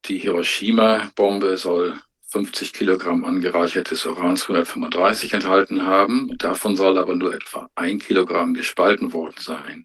Die 0.05 0.19
Hiroshima-Bombe 0.19 1.57
soll 1.57 2.01
50 2.29 2.73
Kilogramm 2.73 3.25
angereichertes 3.25 4.07
Uran 4.07 4.37
235 4.37 5.33
enthalten 5.33 5.85
haben. 5.85 6.31
Davon 6.39 6.77
soll 6.77 6.97
aber 6.97 7.17
nur 7.17 7.35
etwa 7.35 7.69
ein 7.75 7.99
Kilogramm 7.99 8.55
gespalten 8.55 9.13
worden 9.13 9.41
sein. 9.41 9.85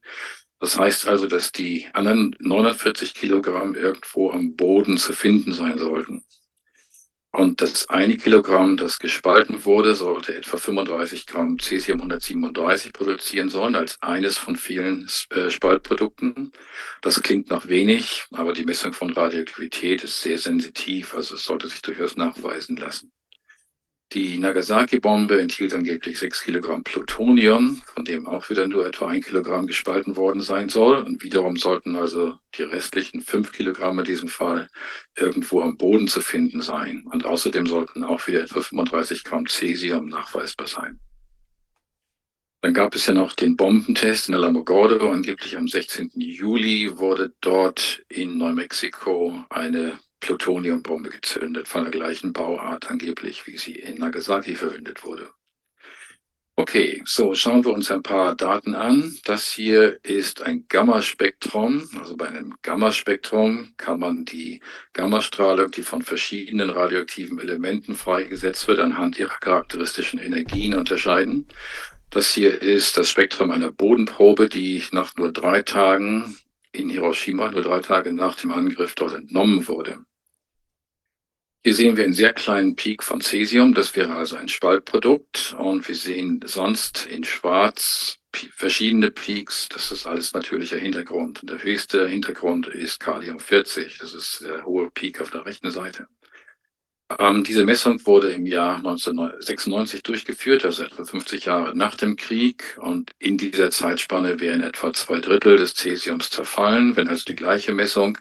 Das 0.60 0.78
heißt 0.78 1.08
also, 1.08 1.26
dass 1.26 1.52
die 1.52 1.88
anderen 1.94 2.36
940 2.38 3.16
Kilogramm 3.16 3.74
irgendwo 3.74 4.30
am 4.30 4.56
Boden 4.56 4.98
zu 4.98 5.14
finden 5.14 5.54
sein 5.54 5.80
sollten. 5.80 6.24
Und 7.38 7.62
das 7.62 7.88
eine 7.90 8.18
Kilogramm, 8.18 8.78
das 8.78 8.98
gespalten 8.98 9.64
wurde, 9.64 9.94
sollte 9.94 10.36
etwa 10.36 10.58
35 10.58 11.28
Gramm 11.28 11.60
Cesium 11.60 12.00
137 12.00 12.92
produzieren 12.92 13.50
sollen, 13.50 13.76
als 13.76 14.02
eines 14.02 14.40
von 14.40 14.56
vielen 14.56 15.08
äh, 15.30 15.52
Spaltprodukten. 15.52 16.52
Das 17.04 17.22
klingt 17.22 17.52
noch 17.52 17.68
wenig, 17.68 18.26
aber 18.32 18.54
die 18.54 18.66
Messung 18.66 18.92
von 18.92 19.14
Radioaktivität 19.14 20.04
ist 20.04 20.20
sehr 20.20 20.40
sensitiv, 20.40 21.14
also 21.14 21.36
es 21.36 21.44
sollte 21.44 21.70
sich 21.70 21.84
durchaus 21.84 22.18
nachweisen 22.18 22.76
lassen. 22.76 23.12
Die 24.14 24.38
Nagasaki-Bombe 24.38 25.42
enthielt 25.42 25.74
angeblich 25.74 26.18
6 26.18 26.44
Kilogramm 26.44 26.82
Plutonium, 26.82 27.82
von 27.94 28.06
dem 28.06 28.26
auch 28.26 28.50
wieder 28.50 28.66
nur 28.66 28.88
etwa 28.88 29.08
ein 29.08 29.22
Kilogramm 29.22 29.68
gespalten 29.68 30.16
worden 30.16 30.42
sein 30.42 30.70
soll. 30.70 31.04
Und 31.04 31.24
wiederum 31.24 31.58
sollten 31.58 31.98
also 31.98 32.36
die 32.56 32.64
restlichen 32.64 33.22
5 33.22 33.52
Kilogramm 33.52 34.00
in 34.00 34.06
diesem 34.06 34.30
Fall 34.30 34.70
irgendwo 35.18 35.62
am 35.62 35.76
Boden 35.76 36.08
zu 36.08 36.22
finden 36.22 36.62
sein. 36.62 37.04
Und 37.12 37.26
außerdem 37.26 37.68
sollten 37.68 38.06
auch 38.06 38.26
wieder 38.28 38.44
etwa 38.44 38.62
35 38.62 39.26
Gramm 39.26 39.46
Cäsium 39.46 40.08
nachweisbar 40.08 40.68
sein. 40.68 41.02
Dann 42.62 42.74
gab 42.74 42.96
es 42.96 43.06
ja 43.08 43.14
noch 43.14 43.34
den 43.34 43.58
Bombentest 43.58 44.30
in 44.30 44.36
Alamogordo. 44.36 45.12
Angeblich 45.12 45.58
am 45.58 45.68
16. 45.68 46.12
Juli 46.16 46.98
wurde 46.98 47.34
dort 47.42 48.04
in 48.08 48.38
Neumexiko 48.38 49.44
eine 49.50 50.00
Plutoniumbombe 50.20 51.10
gezündet, 51.10 51.68
von 51.68 51.84
der 51.84 51.92
gleichen 51.92 52.34
Bauart 52.34 52.90
angeblich, 52.90 53.48
wie 53.48 53.58
sie 53.58 53.76
in 53.76 53.98
Nagasaki 53.98 54.56
verwendet 54.56 55.04
wurde. 55.04 55.30
Okay, 56.60 57.04
so 57.06 57.36
schauen 57.36 57.64
wir 57.64 57.72
uns 57.72 57.92
ein 57.92 58.02
paar 58.02 58.36
Daten 58.36 58.74
an. 58.74 59.16
Das 59.26 59.52
hier 59.52 60.00
ist 60.02 60.42
ein 60.42 60.66
Gammaspektrum. 60.68 61.88
Also 62.00 62.18
bei 62.18 62.30
einem 62.30 62.56
Gammaspektrum 62.64 63.76
kann 63.78 64.00
man 64.00 64.26
die 64.26 64.60
Gammastrahlung, 64.94 65.70
die 65.70 65.84
von 65.84 66.02
verschiedenen 66.02 66.72
radioaktiven 66.72 67.38
Elementen 67.40 67.96
freigesetzt 67.96 68.68
wird, 68.68 68.80
anhand 68.80 69.20
ihrer 69.20 69.38
charakteristischen 69.38 70.20
Energien 70.20 70.74
unterscheiden. 70.74 71.48
Das 72.10 72.34
hier 72.34 72.60
ist 72.60 72.98
das 72.98 73.12
Spektrum 73.12 73.52
einer 73.52 73.72
Bodenprobe, 73.72 74.50
die 74.50 74.84
nach 74.92 75.16
nur 75.16 75.32
drei 75.32 75.62
Tagen 75.62 76.40
in 76.78 76.90
Hiroshima, 76.90 77.52
nur 77.52 77.64
drei 77.64 77.80
Tage 77.80 78.14
nach 78.14 78.36
dem 78.36 78.52
Angriff 78.52 78.96
dort 78.96 79.14
entnommen 79.16 79.68
wurde. 79.68 80.00
Hier 81.64 81.76
sehen 81.76 81.98
wir 81.98 82.06
einen 82.06 82.14
sehr 82.14 82.32
kleinen 82.32 82.78
Peak 82.78 83.04
von 83.04 83.20
Cäsium, 83.20 83.74
das 83.74 83.94
wäre 83.96 84.16
also 84.16 84.38
ein 84.38 84.48
Spaltprodukt. 84.48 85.54
Und 85.60 85.86
wir 85.88 85.96
sehen 85.96 86.40
sonst 86.46 87.06
in 87.08 87.26
Schwarz 87.26 88.20
verschiedene 88.56 89.12
Peaks, 89.12 89.68
das 89.70 89.92
ist 89.92 90.08
alles 90.08 90.34
natürlicher 90.34 90.78
Hintergrund. 90.78 91.42
Und 91.42 91.50
der 91.50 91.62
höchste 91.62 92.08
Hintergrund 92.08 92.68
ist 92.68 93.00
Kalium 93.00 93.40
40, 93.40 93.98
das 93.98 94.14
ist 94.14 94.46
der 94.46 94.64
hohe 94.64 94.90
Peak 94.92 95.20
auf 95.20 95.32
der 95.32 95.46
rechten 95.46 95.72
Seite. 95.72 96.08
Ähm, 97.20 97.44
diese 97.44 97.64
Messung 97.64 98.06
wurde 98.06 98.32
im 98.32 98.46
Jahr 98.46 98.78
1996 98.78 100.04
durchgeführt, 100.04 100.66
also 100.66 100.84
etwa 100.84 101.06
50 101.06 101.46
Jahre 101.46 101.76
nach 101.76 101.96
dem 101.96 102.18
Krieg. 102.18 102.78
Und 102.82 103.12
in 103.20 103.38
dieser 103.38 103.72
Zeitspanne 103.72 104.40
wären 104.40 104.62
etwa 104.62 104.92
zwei 104.94 105.20
Drittel 105.20 105.58
des 105.58 105.74
Cäsiums 105.74 106.30
zerfallen. 106.30 106.96
Wenn 106.98 107.08
also 107.08 107.24
die 107.26 107.36
gleiche 107.36 107.74
Messung 107.74 108.18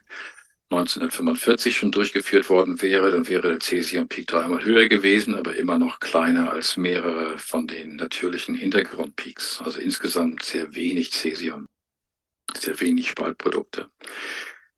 1945 0.71 1.77
schon 1.77 1.93
durchgeführt 1.93 2.49
worden 2.49 2.81
wäre, 2.81 3.11
dann 3.11 3.29
wäre 3.29 3.49
der 3.49 3.61
Cäsium-Peak 3.61 4.27
dreimal 4.29 4.65
höher 4.65 4.89
gewesen, 4.89 5.35
aber 5.35 5.57
immer 5.57 5.79
noch 5.79 6.01
kleiner 6.01 6.53
als 6.53 6.77
mehrere 6.77 7.39
von 7.39 7.67
den 7.67 7.97
natürlichen 7.97 8.55
Hintergrundpeaks. 8.55 9.63
Also 9.65 9.81
insgesamt 9.81 10.43
sehr 10.45 10.75
wenig 10.75 11.13
Cäsium, 11.13 11.67
sehr 12.57 12.81
wenig 12.81 13.11
Spaltprodukte. 13.11 13.91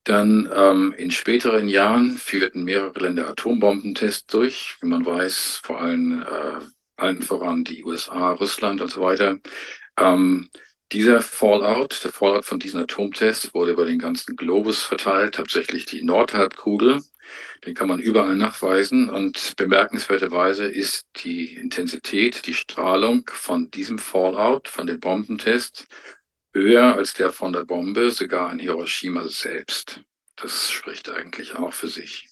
Dann 0.09 0.49
ähm, 0.55 0.95
in 0.97 1.11
späteren 1.11 1.69
Jahren 1.69 2.17
führten 2.17 2.65
mehrere 2.65 2.99
Länder 2.99 3.29
Atombombentests 3.29 4.27
durch, 4.27 4.77
wie 4.81 4.87
man 4.87 5.05
weiß, 5.05 5.61
vor 5.63 5.83
allem 5.83 6.23
äh, 6.23 6.65
allen 6.97 7.21
voran 7.21 7.63
die 7.63 7.85
USA, 7.85 8.33
Russland 8.33 8.81
und 8.81 8.91
so 8.91 9.03
weiter. 9.03 9.39
Ähm, 10.01 10.49
dieser 10.93 11.21
Fallout, 11.21 12.03
der 12.05 12.13
Fallout 12.13 12.47
von 12.47 12.59
diesen 12.59 12.81
Atomtests 12.81 13.53
wurde 13.53 13.73
über 13.73 13.85
den 13.85 13.99
ganzen 13.99 14.35
Globus 14.35 14.83
verteilt, 14.83 15.35
tatsächlich 15.35 15.85
die 15.85 16.03
Nordhalbkugel. 16.03 17.03
Den 17.67 17.75
kann 17.75 17.89
man 17.89 18.01
überall 18.01 18.35
nachweisen 18.35 19.11
und 19.11 19.57
bemerkenswerterweise 19.59 20.65
ist 20.65 21.05
die 21.23 21.55
Intensität, 21.57 22.47
die 22.47 22.55
Strahlung 22.55 23.29
von 23.31 23.71
diesem 23.71 23.99
Fallout, 23.99 24.69
von 24.69 24.87
den 24.87 25.01
Bombentests, 25.01 25.87
höher 26.53 26.97
als 26.97 27.15
der 27.15 27.33
von 27.33 27.53
der 27.53 27.65
Bombe, 27.65 28.11
sogar 28.11 28.53
in 28.53 28.59
Hiroshima 28.59 29.27
selbst. 29.29 30.03
Das 30.37 30.71
spricht 30.71 31.09
eigentlich 31.09 31.57
auch 31.57 31.73
für 31.73 31.89
sich. 31.89 32.29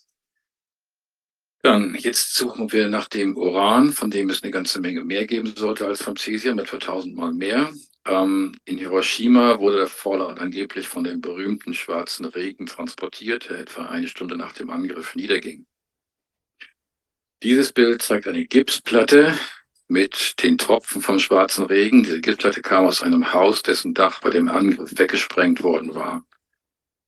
Dann, 1.62 1.96
jetzt 1.96 2.34
suchen 2.34 2.70
wir 2.70 2.88
nach 2.88 3.08
dem 3.08 3.36
Uran, 3.36 3.92
von 3.92 4.10
dem 4.10 4.30
es 4.30 4.42
eine 4.42 4.52
ganze 4.52 4.80
Menge 4.80 5.02
mehr 5.02 5.26
geben 5.26 5.52
sollte 5.56 5.86
als 5.86 6.02
vom 6.02 6.16
Cäsium, 6.16 6.58
etwa 6.60 6.78
tausendmal 6.78 7.32
mehr. 7.32 7.72
Ähm, 8.06 8.56
in 8.64 8.78
Hiroshima 8.78 9.58
wurde 9.58 9.78
der 9.78 9.88
Fallout 9.88 10.38
angeblich 10.38 10.86
von 10.86 11.02
dem 11.02 11.20
berühmten 11.20 11.74
schwarzen 11.74 12.24
Regen 12.26 12.66
transportiert, 12.66 13.48
der 13.50 13.58
etwa 13.58 13.86
eine 13.86 14.06
Stunde 14.06 14.36
nach 14.36 14.52
dem 14.52 14.70
Angriff 14.70 15.16
niederging. 15.16 15.66
Dieses 17.42 17.72
Bild 17.72 18.00
zeigt 18.00 18.28
eine 18.28 18.46
Gipsplatte, 18.46 19.36
mit 19.88 20.42
den 20.42 20.58
Tropfen 20.58 21.02
vom 21.02 21.18
schwarzen 21.18 21.66
Regen. 21.66 22.02
Diese 22.02 22.20
Gipsplatte 22.20 22.62
kam 22.62 22.86
aus 22.86 23.02
einem 23.02 23.32
Haus, 23.32 23.62
dessen 23.62 23.94
Dach 23.94 24.20
bei 24.20 24.30
dem 24.30 24.48
Angriff 24.48 24.98
weggesprengt 24.98 25.62
worden 25.62 25.94
war. 25.94 26.24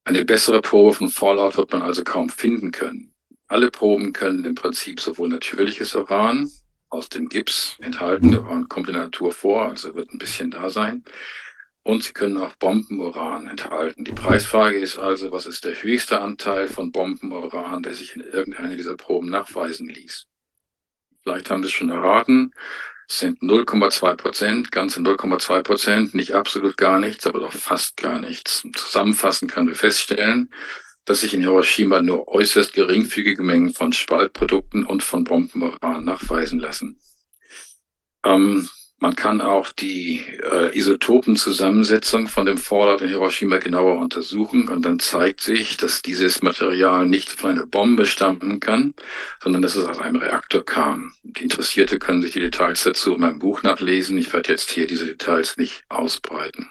Eine 0.05 0.25
bessere 0.25 0.63
Probe 0.63 0.95
von 0.95 1.11
Fallout 1.11 1.57
wird 1.57 1.73
man 1.73 1.83
also 1.83 2.05
kaum 2.05 2.31
finden 2.31 2.71
können. 2.71 3.13
Alle 3.47 3.71
Proben 3.71 4.13
können 4.13 4.45
im 4.45 4.55
Prinzip 4.55 5.01
sowohl 5.01 5.29
natürliches 5.29 5.95
Uran 5.95 6.51
aus 6.91 7.09
dem 7.09 7.29
Gips 7.29 7.77
enthalten, 7.81 8.37
Uran 8.37 8.69
kommt 8.69 8.89
in 8.89 8.95
der 8.95 9.05
Natur 9.05 9.33
vor, 9.33 9.67
also 9.67 9.95
wird 9.95 10.13
ein 10.13 10.19
bisschen 10.19 10.51
da 10.51 10.71
sein. 10.71 11.05
Und 11.83 12.05
sie 12.05 12.13
können 12.13 12.37
auch 12.37 12.55
Bombenuran 12.57 13.49
enthalten. 13.49 14.05
Die 14.05 14.13
Preisfrage 14.13 14.79
ist 14.79 14.99
also, 14.99 15.33
was 15.33 15.47
ist 15.47 15.65
der 15.65 15.83
höchste 15.83 16.21
Anteil 16.21 16.69
von 16.69 16.93
Bombenuran, 16.93 17.83
der 17.83 17.95
sich 17.95 18.15
in 18.15 18.23
irgendeiner 18.23 18.77
dieser 18.77 18.97
Proben 18.97 19.31
nachweisen 19.31 19.89
ließ? 19.89 20.28
Vielleicht 21.23 21.51
haben 21.51 21.63
Sie 21.63 21.69
es 21.69 21.75
schon 21.75 21.91
erraten. 21.91 22.53
Sind 23.11 23.41
0,2 23.41 24.17
Prozent, 24.17 24.71
ganze 24.71 25.01
0,2 25.01 25.63
Prozent, 25.63 26.15
nicht 26.15 26.35
absolut 26.35 26.77
gar 26.77 26.99
nichts, 26.99 27.27
aber 27.27 27.41
doch 27.41 27.53
fast 27.53 27.97
gar 27.97 28.21
nichts. 28.21 28.63
Zusammenfassend 28.75 29.51
können 29.51 29.69
wir 29.69 29.77
feststellen, 29.77 30.51
dass 31.07 31.21
sich 31.21 31.33
in 31.33 31.41
Hiroshima 31.41 32.03
nur 32.03 32.29
äußerst 32.29 32.75
geringfügige 32.75 33.43
Mengen 33.43 33.73
von 33.73 33.95
Spaltprodukten 33.95 34.85
und 34.85 35.03
von 35.03 35.25
Bombenuran 35.25 36.05
nachweisen 36.05 36.59
lassen. 36.59 37.01
Ähm, 38.25 38.69
man 39.01 39.15
kann 39.15 39.41
auch 39.41 39.71
die 39.71 40.25
äh, 40.43 40.77
Isotopenzusammensetzung 40.77 42.27
von 42.27 42.47
dem 42.47 42.59
Fallout 42.59 43.01
in 43.01 43.09
Hiroshima 43.09 43.59
genauer 43.59 43.99
untersuchen 43.99 44.69
und 44.69 44.83
dann 44.83 44.99
zeigt 44.99 45.41
sich, 45.41 45.77
dass 45.77 46.03
dieses 46.03 46.43
Material 46.43 47.07
nicht 47.07 47.29
von 47.29 47.53
einer 47.53 47.67
Bombe 47.67 48.07
stammen 48.07 48.59
kann, 48.59 48.95
sondern 49.41 49.63
dass 49.63 49.77
es 49.77 49.87
aus 49.87 50.01
einem 50.01 50.17
Reaktor 50.17 50.65
kam. 50.65 51.15
Die 51.23 51.45
Interessierte 51.45 52.01
können 52.01 52.23
sich 52.23 52.33
die 52.33 52.41
Details 52.41 52.83
dazu 52.83 53.15
in 53.15 53.21
meinem 53.21 53.39
Buch 53.39 53.63
nachlesen. 53.63 54.19
Ich 54.19 54.33
werde 54.33 54.51
jetzt 54.51 54.71
hier 54.71 54.89
diese 54.89 55.07
Details 55.07 55.57
nicht 55.57 55.85
ausbreiten. 55.89 56.69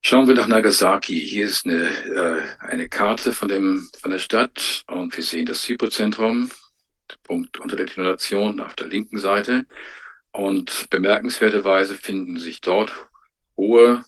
Schauen 0.00 0.26
wir 0.26 0.34
nach 0.34 0.48
Nagasaki. 0.48 1.20
Hier 1.20 1.46
ist 1.46 1.66
eine, 1.66 1.86
äh, 1.86 2.42
eine 2.66 2.88
Karte 2.88 3.32
von, 3.32 3.48
dem, 3.48 3.90
von 4.00 4.10
der 4.10 4.18
Stadt 4.18 4.84
und 4.88 5.14
wir 5.14 5.22
sehen 5.22 5.46
das 5.46 5.68
Hypozentrum, 5.68 6.50
Punkt 7.24 7.60
unter 7.60 7.76
der 7.76 7.86
Detonation 7.86 8.58
auf 8.60 8.74
der 8.74 8.88
linken 8.88 9.18
Seite. 9.18 9.66
Und 10.32 10.88
bemerkenswerterweise 10.90 11.94
finden 11.94 12.38
sich 12.38 12.60
dort 12.60 12.92
hohe 13.56 14.04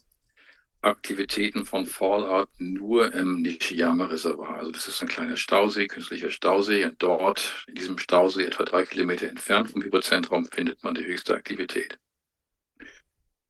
Aktivitäten 0.80 1.64
von 1.64 1.86
Fallout 1.86 2.48
nur 2.58 3.14
im 3.14 3.42
Nishiyama-Reservoir. 3.42 4.56
Also 4.56 4.70
das 4.70 4.88
ist 4.88 5.00
ein 5.00 5.08
kleiner 5.08 5.36
Stausee, 5.36 5.86
künstlicher 5.86 6.30
Stausee. 6.30 6.84
Und 6.84 7.02
dort, 7.02 7.64
in 7.66 7.74
diesem 7.74 7.98
Stausee, 7.98 8.44
etwa 8.44 8.64
drei 8.64 8.84
Kilometer 8.84 9.28
entfernt 9.28 9.70
vom 9.70 9.82
Hyperzentrum, 9.82 10.46
findet 10.46 10.82
man 10.82 10.94
die 10.94 11.04
höchste 11.04 11.34
Aktivität. 11.34 11.98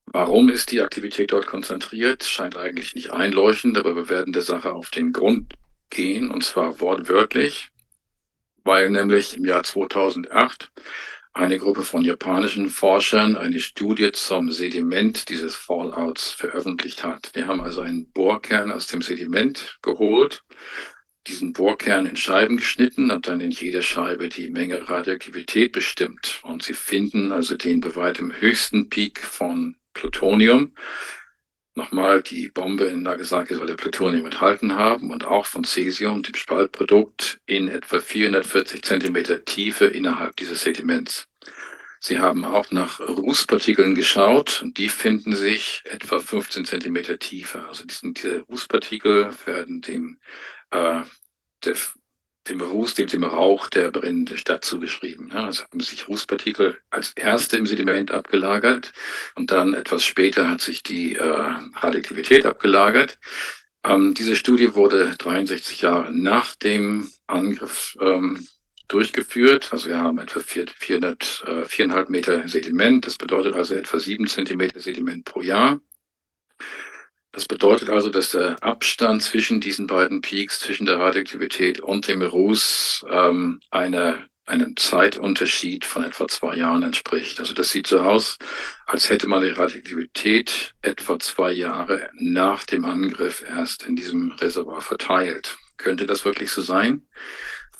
Warum 0.07 0.49
ist 0.49 0.71
die 0.71 0.81
Aktivität 0.81 1.33
dort 1.33 1.47
konzentriert? 1.47 2.23
Scheint 2.23 2.57
eigentlich 2.57 2.95
nicht 2.95 3.11
einleuchtend, 3.11 3.79
aber 3.79 3.97
wir 3.97 4.09
werden 4.09 4.33
der 4.33 4.43
Sache 4.43 4.73
auf 4.73 4.91
den 4.91 5.13
Grund 5.13 5.55
gehen, 5.91 6.31
und 6.31 6.45
zwar 6.45 6.79
wortwörtlich, 6.81 7.71
weil 8.63 8.91
nämlich 8.91 9.37
im 9.37 9.45
Jahr 9.45 9.65
2008 9.65 10.71
eine 11.35 11.59
Gruppe 11.59 11.83
von 11.83 12.03
japanischen 12.03 12.71
Forschern 12.71 13.37
eine 13.37 13.59
Studie 13.59 14.13
zum 14.13 14.53
Sediment 14.53 15.29
dieses 15.29 15.57
Fallouts 15.57 16.31
veröffentlicht 16.31 17.03
hat. 17.03 17.31
Wir 17.35 17.49
haben 17.49 17.61
also 17.61 17.81
einen 17.81 18.11
Bohrkern 18.13 18.71
aus 18.71 18.87
dem 18.87 19.03
Sediment 19.03 19.79
geholt, 19.83 20.45
diesen 21.27 21.53
Bohrkern 21.53 22.07
in 22.07 22.17
Scheiben 22.17 22.59
geschnitten 22.59 23.11
und 23.11 23.27
dann 23.27 23.41
in 23.41 23.51
jeder 23.51 23.83
Scheibe 23.83 24.29
die 24.29 24.49
Menge 24.49 24.89
Radioaktivität 24.89 25.73
bestimmt. 25.73 26.39
Und 26.45 26.63
sie 26.63 26.75
finden 26.75 27.33
also 27.33 27.57
den 27.57 27.81
bei 27.81 27.97
weitem 27.97 28.33
höchsten 28.41 28.89
Peak 28.89 29.19
von 29.19 29.75
Plutonium 29.93 30.73
Nochmal, 31.77 32.23
die 32.23 32.49
Bombe 32.49 32.85
in 32.85 33.03
Nagasaki 33.03 33.57
soll 33.57 33.67
der 33.67 33.75
Plutonium 33.75 34.27
enthalten 34.27 34.77
haben 34.77 35.11
und 35.11 35.25
auch 35.25 35.45
von 35.45 35.65
Cesium, 35.65 36.23
dem 36.23 36.37
Spaltprodukt, 36.37 37.41
in 37.47 37.67
etwa 37.67 37.99
440 37.99 38.83
Zentimeter 38.83 39.45
Tiefe 39.45 39.87
innerhalb 39.87 40.37
dieses 40.37 40.63
Sediments. 40.63 41.27
Sie 41.99 42.21
haben 42.21 42.45
auch 42.45 42.71
nach 42.71 43.01
Rußpartikeln 43.01 43.95
geschaut 43.95 44.61
und 44.63 44.79
die 44.79 44.89
finden 44.89 45.35
sich 45.35 45.83
etwa 45.85 46.21
15 46.21 46.65
Zentimeter 46.65 47.19
tiefer. 47.19 47.67
Also 47.67 47.85
diese 47.87 48.41
Rußpartikel 48.41 49.35
werden 49.47 49.81
dem, 49.81 50.19
äh, 50.71 51.01
der, 51.65 51.77
dem 52.49 52.61
Ruß, 52.61 52.95
dem, 52.95 53.25
Rauch 53.25 53.69
der 53.71 53.91
brennenden 53.91 54.39
Stadt 54.39 54.65
zugeschrieben. 54.65 55.31
Ja, 55.33 55.49
es 55.49 55.63
haben 55.63 55.81
sich 55.81 56.09
Rußpartikel 56.09 56.79
als 56.91 57.13
erste 57.13 57.57
im 57.57 57.67
Sediment 57.67 58.11
abgelagert 58.11 58.93
und 59.35 59.51
dann 59.51 59.75
etwas 59.75 60.05
später 60.05 60.49
hat 60.51 60.61
sich 60.61 60.83
die 60.83 61.17
äh, 61.17 61.23
Radioaktivität 61.23 62.47
abgelagert. 62.47 63.19
Ähm, 63.85 64.15
diese 64.15 64.37
Studie 64.37 64.75
wurde 64.75 65.15
63 65.19 65.83
Jahre 65.83 66.13
nach 66.13 66.55
dem 66.57 67.11
Angriff 67.27 67.97
ähm, 68.01 68.47
durchgeführt. 68.89 69.73
Also 69.73 69.89
wir 69.89 69.99
haben 69.99 70.19
etwa 70.19 70.41
400, 70.41 71.45
äh, 71.47 71.51
4,5 71.63 72.11
Meter 72.11 72.49
Sediment. 72.49 73.07
Das 73.07 73.17
bedeutet 73.17 73.55
also 73.55 73.75
etwa 73.75 73.99
7 73.99 74.27
Zentimeter 74.27 74.81
Sediment 74.81 75.25
pro 75.25 75.41
Jahr. 75.41 75.81
Das 77.35 77.47
bedeutet 77.47 77.91
also, 77.91 78.11
dass 78.11 78.31
der 78.31 78.63
Abstand 78.63 79.21
zwischen 79.21 79.61
diesen 79.61 79.89
beiden 79.89 80.21
Peaks, 80.21 80.61
zwischen 80.61 80.87
der 80.87 81.01
Radioaktivität 81.01 81.81
und 81.81 82.07
dem 82.07 82.23
Ruß, 82.23 83.05
ähm, 83.11 83.61
eine, 83.73 84.29
einem 84.47 84.77
Zeitunterschied 84.77 85.85
von 85.85 86.05
etwa 86.05 86.29
zwei 86.29 86.55
Jahren 86.55 86.85
entspricht. 86.85 87.41
Also 87.41 87.53
das 87.53 87.73
sieht 87.73 87.89
so 87.89 87.99
aus, 87.99 88.39
als 88.87 89.11
hätte 89.11 89.27
man 89.27 89.43
die 89.43 89.49
Radioaktivität 89.49 90.75
etwa 90.81 91.19
zwei 91.19 91.51
Jahre 91.51 92.09
nach 92.15 92.63
dem 92.63 92.85
Angriff 92.85 93.43
erst 93.49 93.83
in 93.83 93.97
diesem 93.97 94.31
Reservoir 94.33 94.81
verteilt. 94.81 95.59
Könnte 95.77 96.07
das 96.07 96.25
wirklich 96.25 96.53
so 96.53 96.63
sein? 96.63 97.03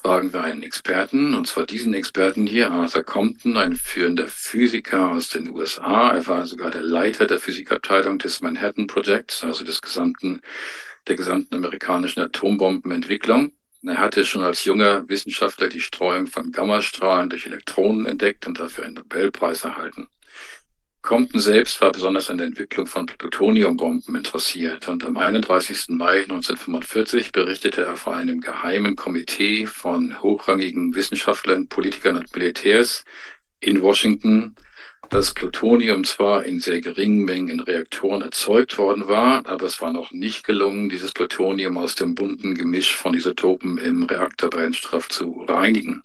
Fragen 0.05 0.35
wir 0.35 0.45
einen 0.45 0.63
Experten, 0.63 1.35
und 1.35 1.47
zwar 1.47 1.65
diesen 1.65 1.95
Experten 1.95 2.47
hier, 2.47 2.71
Arthur 2.71 3.05
Compton, 3.05 3.57
ein 3.57 3.75
führender 3.75 4.29
Physiker 4.29 5.11
aus 5.11 5.31
den 5.31 5.49
USA. 5.49 6.11
Er 6.11 6.27
war 6.27 6.47
sogar 6.47 6.71
der 6.71 6.83
Leiter 6.83 7.27
der 7.27 7.41
Physikabteilung 7.41 8.19
des 8.19 8.43
Manhattan 8.43 8.87
Projects, 8.87 9.43
also 9.43 9.65
des 9.65 9.81
gesamten, 9.81 10.43
der 11.09 11.17
gesamten 11.17 11.55
amerikanischen 11.55 12.21
Atombombenentwicklung. 12.21 13.53
Er 13.83 13.97
hatte 13.97 14.27
schon 14.27 14.43
als 14.43 14.67
junger 14.67 15.09
Wissenschaftler 15.09 15.69
die 15.69 15.81
Streuung 15.81 16.27
von 16.27 16.53
Gammastrahlen 16.53 17.31
durch 17.31 17.47
Elektronen 17.47 18.05
entdeckt 18.05 18.47
und 18.47 18.61
dafür 18.61 18.85
einen 18.85 18.97
Nobelpreis 18.97 19.65
erhalten. 19.65 20.09
Compton 21.05 21.39
selbst 21.39 21.83
war 21.83 21.93
besonders 21.93 22.31
an 22.31 22.39
der 22.39 22.47
Entwicklung 22.47 22.87
von 22.87 23.05
Plutoniumbomben 23.05 24.17
interessiert 24.17 24.89
und 24.89 25.05
am 25.05 25.19
31. 25.19 25.91
Mai 25.91 26.23
1945 26.23 27.31
berichtete 27.31 27.85
er 27.85 27.97
vor 27.99 28.17
einem 28.17 28.41
geheimen 28.41 28.97
Komitee 28.97 29.67
von 29.67 30.23
hochrangigen 30.23 30.95
Wissenschaftlern, 30.95 31.69
Politikern 31.69 32.17
und 32.17 32.35
Militärs 32.35 33.05
in 33.61 33.83
Washington, 33.83 34.55
dass 35.11 35.35
Plutonium 35.35 36.05
zwar 36.05 36.47
in 36.47 36.59
sehr 36.59 36.81
geringen 36.81 37.27
Mengen 37.27 37.51
in 37.51 37.61
Reaktoren 37.61 38.23
erzeugt 38.23 38.79
worden 38.79 39.07
war, 39.07 39.47
aber 39.47 39.67
es 39.67 39.83
war 39.83 39.93
noch 39.93 40.11
nicht 40.11 40.47
gelungen, 40.47 40.89
dieses 40.89 41.13
Plutonium 41.13 41.77
aus 41.77 41.97
dem 41.97 42.15
bunten 42.15 42.55
Gemisch 42.55 42.97
von 42.97 43.13
Isotopen 43.13 43.77
im 43.77 44.05
Reaktorbrennstoff 44.05 45.11
zu 45.11 45.45
reinigen. 45.47 46.03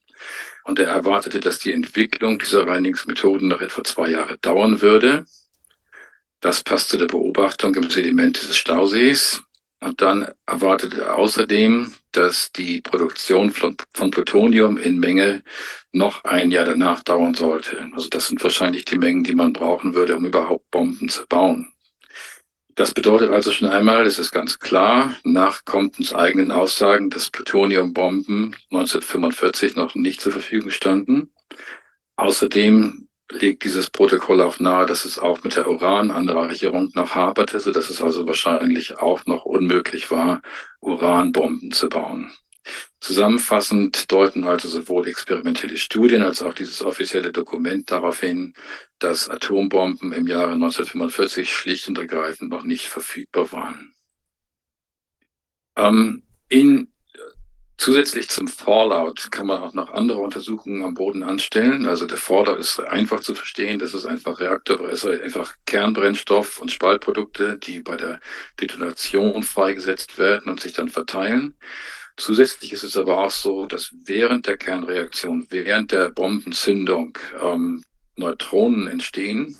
Und 0.69 0.77
er 0.77 0.89
erwartete, 0.89 1.39
dass 1.39 1.57
die 1.57 1.73
Entwicklung 1.73 2.37
dieser 2.37 2.67
Reinigungsmethoden 2.67 3.47
noch 3.47 3.59
etwa 3.59 3.83
zwei 3.83 4.11
Jahre 4.11 4.37
dauern 4.37 4.81
würde. 4.83 5.25
Das 6.41 6.63
passt 6.63 6.89
zu 6.89 6.97
der 6.97 7.07
Beobachtung 7.07 7.73
im 7.73 7.89
Sediment 7.89 8.39
des 8.39 8.55
Stausees. 8.55 9.41
Und 9.79 9.99
dann 9.99 10.27
erwartete 10.45 11.01
er 11.01 11.15
außerdem, 11.15 11.95
dass 12.11 12.51
die 12.51 12.81
Produktion 12.81 13.49
von, 13.51 13.77
von 13.95 14.11
Plutonium 14.11 14.77
in 14.77 14.99
Menge 14.99 15.41
noch 15.91 16.23
ein 16.23 16.51
Jahr 16.51 16.65
danach 16.65 17.01
dauern 17.01 17.33
sollte. 17.33 17.89
Also 17.93 18.07
das 18.07 18.27
sind 18.27 18.43
wahrscheinlich 18.43 18.85
die 18.85 18.99
Mengen, 18.99 19.23
die 19.23 19.33
man 19.33 19.53
brauchen 19.53 19.95
würde, 19.95 20.17
um 20.17 20.25
überhaupt 20.27 20.69
Bomben 20.69 21.09
zu 21.09 21.25
bauen. 21.25 21.73
Das 22.79 22.93
bedeutet 22.93 23.31
also 23.31 23.51
schon 23.51 23.67
einmal, 23.67 24.05
es 24.05 24.19
ist 24.19 24.31
ganz 24.31 24.57
klar, 24.57 25.13
nach 25.25 25.65
Comptons 25.65 26.15
eigenen 26.15 26.49
Aussagen, 26.49 27.09
dass 27.09 27.29
Plutoniumbomben 27.29 28.55
1945 28.71 29.75
noch 29.75 29.95
nicht 29.95 30.21
zur 30.21 30.31
Verfügung 30.31 30.71
standen. 30.71 31.29
Außerdem 32.15 33.09
legt 33.33 33.65
dieses 33.65 33.89
Protokoll 33.89 34.41
auch 34.41 34.61
nahe, 34.61 34.85
dass 34.85 35.03
es 35.03 35.19
auch 35.19 35.43
mit 35.43 35.57
der 35.57 35.69
Urananreicherung 35.69 36.89
noch 36.93 37.15
haperte, 37.15 37.59
sodass 37.59 37.89
es 37.89 38.01
also 38.01 38.25
wahrscheinlich 38.25 38.97
auch 38.97 39.25
noch 39.25 39.43
unmöglich 39.43 40.09
war, 40.09 40.41
Uranbomben 40.79 41.73
zu 41.73 41.89
bauen. 41.89 42.31
Zusammenfassend 43.01 44.11
deuten 44.11 44.43
also 44.43 44.67
sowohl 44.67 45.07
experimentelle 45.07 45.77
Studien 45.77 46.21
als 46.21 46.41
auch 46.41 46.53
dieses 46.53 46.81
offizielle 46.81 47.31
Dokument 47.31 47.89
darauf 47.89 48.19
hin, 48.19 48.53
dass 48.99 49.29
Atombomben 49.29 50.11
im 50.11 50.27
Jahre 50.27 50.51
1945 50.51 51.53
schlicht 51.53 51.87
und 51.87 51.97
ergreifend 51.97 52.49
noch 52.49 52.63
nicht 52.63 52.87
verfügbar 52.87 53.51
waren. 53.53 53.95
Ähm, 55.77 56.23
in, 56.49 56.91
zusätzlich 57.77 58.27
zum 58.27 58.49
Fallout 58.49 59.31
kann 59.31 59.47
man 59.47 59.61
auch 59.61 59.73
noch 59.73 59.91
andere 59.93 60.19
Untersuchungen 60.19 60.83
am 60.83 60.93
Boden 60.93 61.23
anstellen. 61.23 61.85
Also 61.87 62.05
der 62.05 62.17
Fallout 62.17 62.59
ist 62.59 62.81
einfach 62.81 63.21
zu 63.21 63.33
verstehen. 63.33 63.79
Das 63.79 63.93
ist 63.93 64.05
einfach 64.05 64.41
Reaktor, 64.41 64.81
also 64.81 65.09
einfach 65.09 65.55
Kernbrennstoff 65.65 66.59
und 66.59 66.71
Spaltprodukte, 66.71 67.57
die 67.57 67.79
bei 67.79 67.95
der 67.95 68.19
Detonation 68.59 69.43
freigesetzt 69.43 70.17
werden 70.17 70.51
und 70.51 70.59
sich 70.59 70.73
dann 70.73 70.89
verteilen. 70.89 71.55
Zusätzlich 72.19 72.73
ist 72.73 72.83
es 72.83 72.97
aber 72.97 73.25
auch 73.25 73.31
so, 73.31 73.65
dass 73.65 73.95
während 74.03 74.45
der 74.45 74.57
Kernreaktion, 74.57 75.47
während 75.49 75.93
der 75.93 76.09
Bombenzündung 76.09 77.17
ähm, 77.41 77.81
Neutronen 78.17 78.87
entstehen 78.87 79.57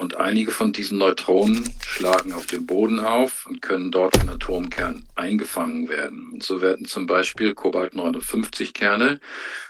Und 0.00 0.16
einige 0.16 0.50
von 0.50 0.72
diesen 0.72 0.96
Neutronen 0.96 1.74
schlagen 1.86 2.32
auf 2.32 2.46
dem 2.46 2.64
Boden 2.64 3.00
auf 3.00 3.44
und 3.44 3.60
können 3.60 3.90
dort 3.90 4.16
im 4.16 4.30
Atomkern 4.30 5.06
eingefangen 5.14 5.90
werden. 5.90 6.30
Und 6.32 6.42
so 6.42 6.62
werden 6.62 6.86
zum 6.86 7.04
Beispiel 7.06 7.54
Kobalt-59-Kerne 7.54 9.20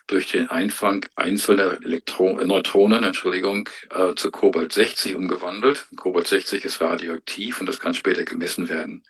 durch 0.06 0.30
den 0.30 0.48
Einfang 0.48 1.04
einzelner 1.16 1.78
Elektro 1.84 2.38
äh, 2.38 2.46
Neutronen 2.46 3.02
Entschuldigung, 3.02 3.68
äh, 3.90 4.14
zu 4.14 4.30
Kobalt-60 4.30 5.16
umgewandelt. 5.16 5.88
Kobalt-60 5.96 6.64
ist 6.64 6.80
radioaktiv 6.80 7.58
und 7.58 7.66
das 7.66 7.80
kann 7.80 7.94
später 7.94 8.22
gemessen 8.24 8.68
werden. 8.68 9.02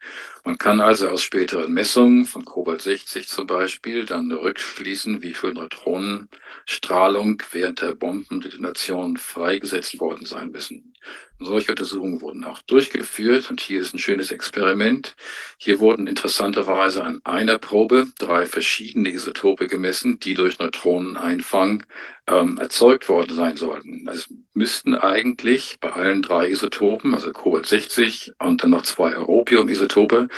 Man 0.44 0.56
kann 0.56 0.80
also 0.80 1.10
aus 1.10 1.22
späteren 1.22 1.74
Messungen 1.74 2.24
von 2.24 2.46
Kobalt-60 2.46 3.26
zum 3.26 3.46
Beispiel 3.46 4.06
dann 4.06 4.32
rückschließen, 4.32 5.20
wie 5.20 5.34
viel 5.34 5.52
Neutronenstrahlung 5.52 7.42
während 7.52 7.82
der 7.82 7.94
Bombendetonation 7.94 9.18
freigesetzt 9.18 10.00
worden 10.00 10.24
sein 10.24 10.50
müssen. 10.50 10.89
Solche 11.38 11.70
Untersuchungen 11.70 12.20
wurden 12.20 12.44
auch 12.44 12.60
durchgeführt 12.62 13.50
und 13.50 13.60
hier 13.60 13.80
ist 13.80 13.94
ein 13.94 13.98
schönes 13.98 14.30
Experiment. 14.30 15.16
Hier 15.56 15.80
wurden 15.80 16.06
interessanterweise 16.06 17.02
an 17.02 17.20
einer 17.24 17.58
Probe 17.58 18.08
drei 18.18 18.44
verschiedene 18.44 19.10
Isotope 19.10 19.66
gemessen, 19.66 20.20
die 20.20 20.34
durch 20.34 20.58
Neutroneneinfang 20.58 21.84
ähm, 22.26 22.58
erzeugt 22.58 23.08
worden 23.08 23.34
sein 23.34 23.56
sollten. 23.56 24.06
Es 24.08 24.28
müssten 24.52 24.94
eigentlich 24.94 25.78
bei 25.80 25.92
allen 25.92 26.20
drei 26.20 26.50
Isotopen, 26.50 27.14
also 27.14 27.32
Cobalt 27.32 27.66
60 27.66 28.32
und 28.38 28.62
dann 28.62 28.70
noch 28.70 28.82
zwei 28.82 29.16
Europium-Isotope, 29.16 30.28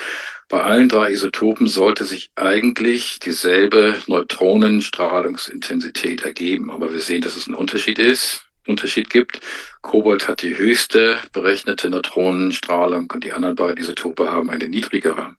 bei 0.52 0.62
allen 0.62 0.88
drei 0.90 1.12
Isotopen 1.12 1.66
sollte 1.66 2.04
sich 2.04 2.28
eigentlich 2.34 3.18
dieselbe 3.18 4.02
Neutronenstrahlungsintensität 4.06 6.24
ergeben. 6.24 6.70
Aber 6.70 6.92
wir 6.92 7.00
sehen, 7.00 7.22
dass 7.22 7.36
es 7.36 7.46
ein 7.46 7.54
Unterschied 7.54 7.98
ist. 7.98 8.44
Unterschied 8.66 9.10
gibt. 9.10 9.40
Kobalt 9.80 10.28
hat 10.28 10.42
die 10.42 10.56
höchste 10.56 11.18
berechnete 11.32 11.90
Neutronenstrahlung 11.90 13.10
und 13.10 13.24
die 13.24 13.32
anderen 13.32 13.56
beiden 13.56 13.78
Isotope 13.78 14.30
haben 14.30 14.50
eine 14.50 14.68
niedrigere. 14.68 15.36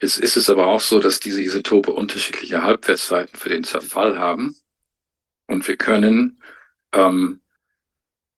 Jetzt 0.00 0.18
ist 0.18 0.36
es 0.36 0.50
aber 0.50 0.66
auch 0.66 0.80
so, 0.80 1.00
dass 1.00 1.20
diese 1.20 1.42
Isotope 1.42 1.92
unterschiedliche 1.92 2.62
Halbwertszeiten 2.62 3.38
für 3.38 3.48
den 3.48 3.64
Zerfall 3.64 4.18
haben. 4.18 4.56
Und 5.46 5.66
wir 5.66 5.76
können 5.76 6.42
ähm, 6.92 7.40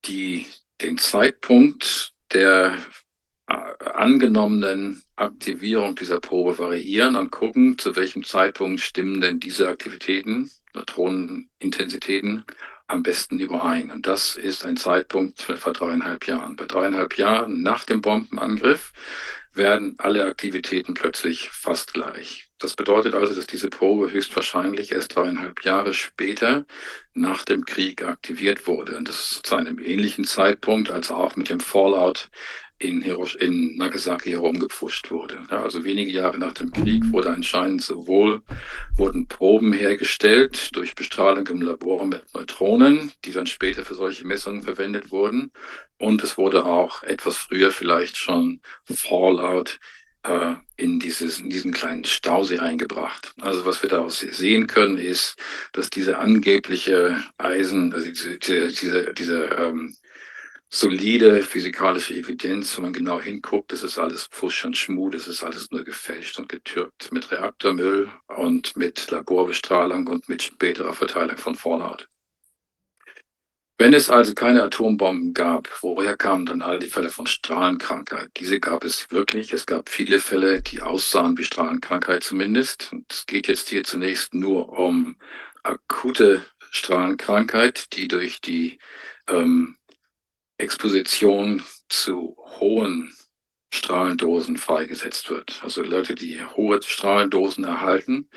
die, 0.04 0.46
den 0.80 0.98
Zeitpunkt 0.98 2.12
der 2.32 2.78
äh, 3.48 3.54
angenommenen 3.84 5.02
Aktivierung 5.16 5.96
dieser 5.96 6.20
Probe 6.20 6.58
variieren 6.58 7.16
und 7.16 7.30
gucken, 7.30 7.78
zu 7.78 7.96
welchem 7.96 8.22
Zeitpunkt 8.22 8.80
stimmen 8.80 9.20
denn 9.20 9.40
diese 9.40 9.68
Aktivitäten, 9.68 10.50
Neutronenintensitäten, 10.74 12.44
am 12.88 13.02
besten 13.02 13.38
überein. 13.38 13.90
Und 13.90 14.06
das 14.06 14.36
ist 14.36 14.64
ein 14.64 14.76
Zeitpunkt 14.76 15.48
etwa 15.48 15.72
dreieinhalb 15.72 16.26
Jahren. 16.26 16.56
Bei 16.56 16.66
dreieinhalb 16.66 17.16
Jahren 17.18 17.62
nach 17.62 17.84
dem 17.84 18.00
Bombenangriff 18.00 18.92
werden 19.52 19.94
alle 19.98 20.24
Aktivitäten 20.24 20.94
plötzlich 20.94 21.48
fast 21.50 21.94
gleich. 21.94 22.48
Das 22.58 22.74
bedeutet 22.74 23.14
also, 23.14 23.34
dass 23.34 23.46
diese 23.46 23.68
Probe 23.68 24.10
höchstwahrscheinlich 24.10 24.92
erst 24.92 25.14
dreieinhalb 25.14 25.62
Jahre 25.64 25.92
später 25.92 26.64
nach 27.14 27.44
dem 27.44 27.64
Krieg 27.64 28.02
aktiviert 28.02 28.66
wurde. 28.66 28.96
Und 28.96 29.08
das 29.08 29.32
ist 29.32 29.46
zu 29.46 29.56
einem 29.56 29.78
ähnlichen 29.78 30.24
Zeitpunkt, 30.24 30.90
als 30.90 31.10
auch 31.10 31.36
mit 31.36 31.50
dem 31.50 31.60
Fallout 31.60 32.30
in, 32.78 33.00
Hirosh 33.00 33.36
in 33.36 33.76
Nagasaki 33.76 34.30
herumgepfuscht 34.30 35.10
wurde. 35.10 35.38
Ja, 35.50 35.62
also 35.62 35.84
wenige 35.84 36.10
Jahre 36.10 36.38
nach 36.38 36.52
dem 36.52 36.72
Krieg 36.72 37.02
wurde 37.10 37.30
anscheinend 37.30 37.82
sowohl 37.82 38.42
wurden 38.96 39.26
Proben 39.26 39.72
hergestellt 39.72 40.74
durch 40.76 40.94
Bestrahlung 40.94 41.46
im 41.46 41.62
Labor 41.62 42.04
mit 42.04 42.22
Neutronen, 42.34 43.12
die 43.24 43.32
dann 43.32 43.46
später 43.46 43.84
für 43.84 43.94
solche 43.94 44.26
Messungen 44.26 44.62
verwendet 44.62 45.10
wurden. 45.10 45.52
Und 45.98 46.22
es 46.22 46.36
wurde 46.36 46.66
auch 46.66 47.02
etwas 47.02 47.38
früher 47.38 47.70
vielleicht 47.70 48.18
schon 48.18 48.60
Fallout 48.84 49.78
äh, 50.24 50.54
in, 50.76 51.00
dieses, 51.00 51.38
in 51.40 51.48
diesen 51.48 51.72
kleinen 51.72 52.04
Stausee 52.04 52.58
eingebracht. 52.58 53.32
Also 53.40 53.64
was 53.64 53.82
wir 53.82 53.88
daraus 53.88 54.18
sehen 54.18 54.66
können, 54.66 54.98
ist, 54.98 55.36
dass 55.72 55.88
diese 55.88 56.18
angebliche 56.18 57.22
Eisen, 57.38 57.94
also 57.94 58.06
diese, 58.06 58.68
diese, 58.68 59.14
diese 59.14 59.44
ähm, 59.58 59.96
solide 60.76 61.42
physikalische 61.42 62.14
Evidenz, 62.14 62.76
wenn 62.76 62.84
man 62.84 62.92
genau 62.92 63.18
hinguckt, 63.18 63.72
das 63.72 63.82
ist 63.82 63.98
alles 63.98 64.26
Pfusch 64.26 64.64
und 64.66 64.76
Schmuh, 64.76 65.08
das 65.08 65.26
ist 65.26 65.42
alles 65.42 65.70
nur 65.70 65.84
gefälscht 65.84 66.38
und 66.38 66.50
getürkt 66.50 67.10
mit 67.12 67.30
Reaktormüll 67.32 68.10
und 68.26 68.76
mit 68.76 69.10
Laborbestrahlung 69.10 70.06
und 70.06 70.28
mit 70.28 70.42
späterer 70.42 70.92
Verteilung 70.92 71.38
von 71.38 71.54
Fallout. 71.54 72.08
Wenn 73.78 73.94
es 73.94 74.10
also 74.10 74.34
keine 74.34 74.62
Atombomben 74.62 75.32
gab, 75.34 75.68
woher 75.82 76.16
kamen 76.16 76.46
dann 76.46 76.62
all 76.62 76.78
die 76.78 76.88
Fälle 76.88 77.10
von 77.10 77.26
Strahlenkrankheit? 77.26 78.30
Diese 78.36 78.58
gab 78.58 78.84
es 78.84 79.10
wirklich. 79.10 79.52
Es 79.52 79.66
gab 79.66 79.90
viele 79.90 80.20
Fälle, 80.20 80.62
die 80.62 80.80
aussahen 80.80 81.36
wie 81.36 81.44
Strahlenkrankheit 81.44 82.22
zumindest. 82.22 82.90
Und 82.92 83.04
es 83.10 83.26
geht 83.26 83.48
jetzt 83.48 83.68
hier 83.68 83.84
zunächst 83.84 84.32
nur 84.32 84.78
um 84.78 85.16
akute 85.62 86.46
Strahlenkrankheit, 86.70 87.92
die 87.94 88.08
durch 88.08 88.40
die 88.40 88.78
ähm, 89.28 89.76
Exposition 90.58 91.62
zu 91.88 92.36
hohen 92.58 93.16
Strahlendosen 93.76 94.56
freigesetzt 94.56 95.28
wird. 95.28 95.60
Also 95.62 95.82
Leute, 95.82 96.14
die 96.14 96.42
hohe 96.42 96.80
Strahlendosen 96.82 97.64
erhalten, 97.64 98.28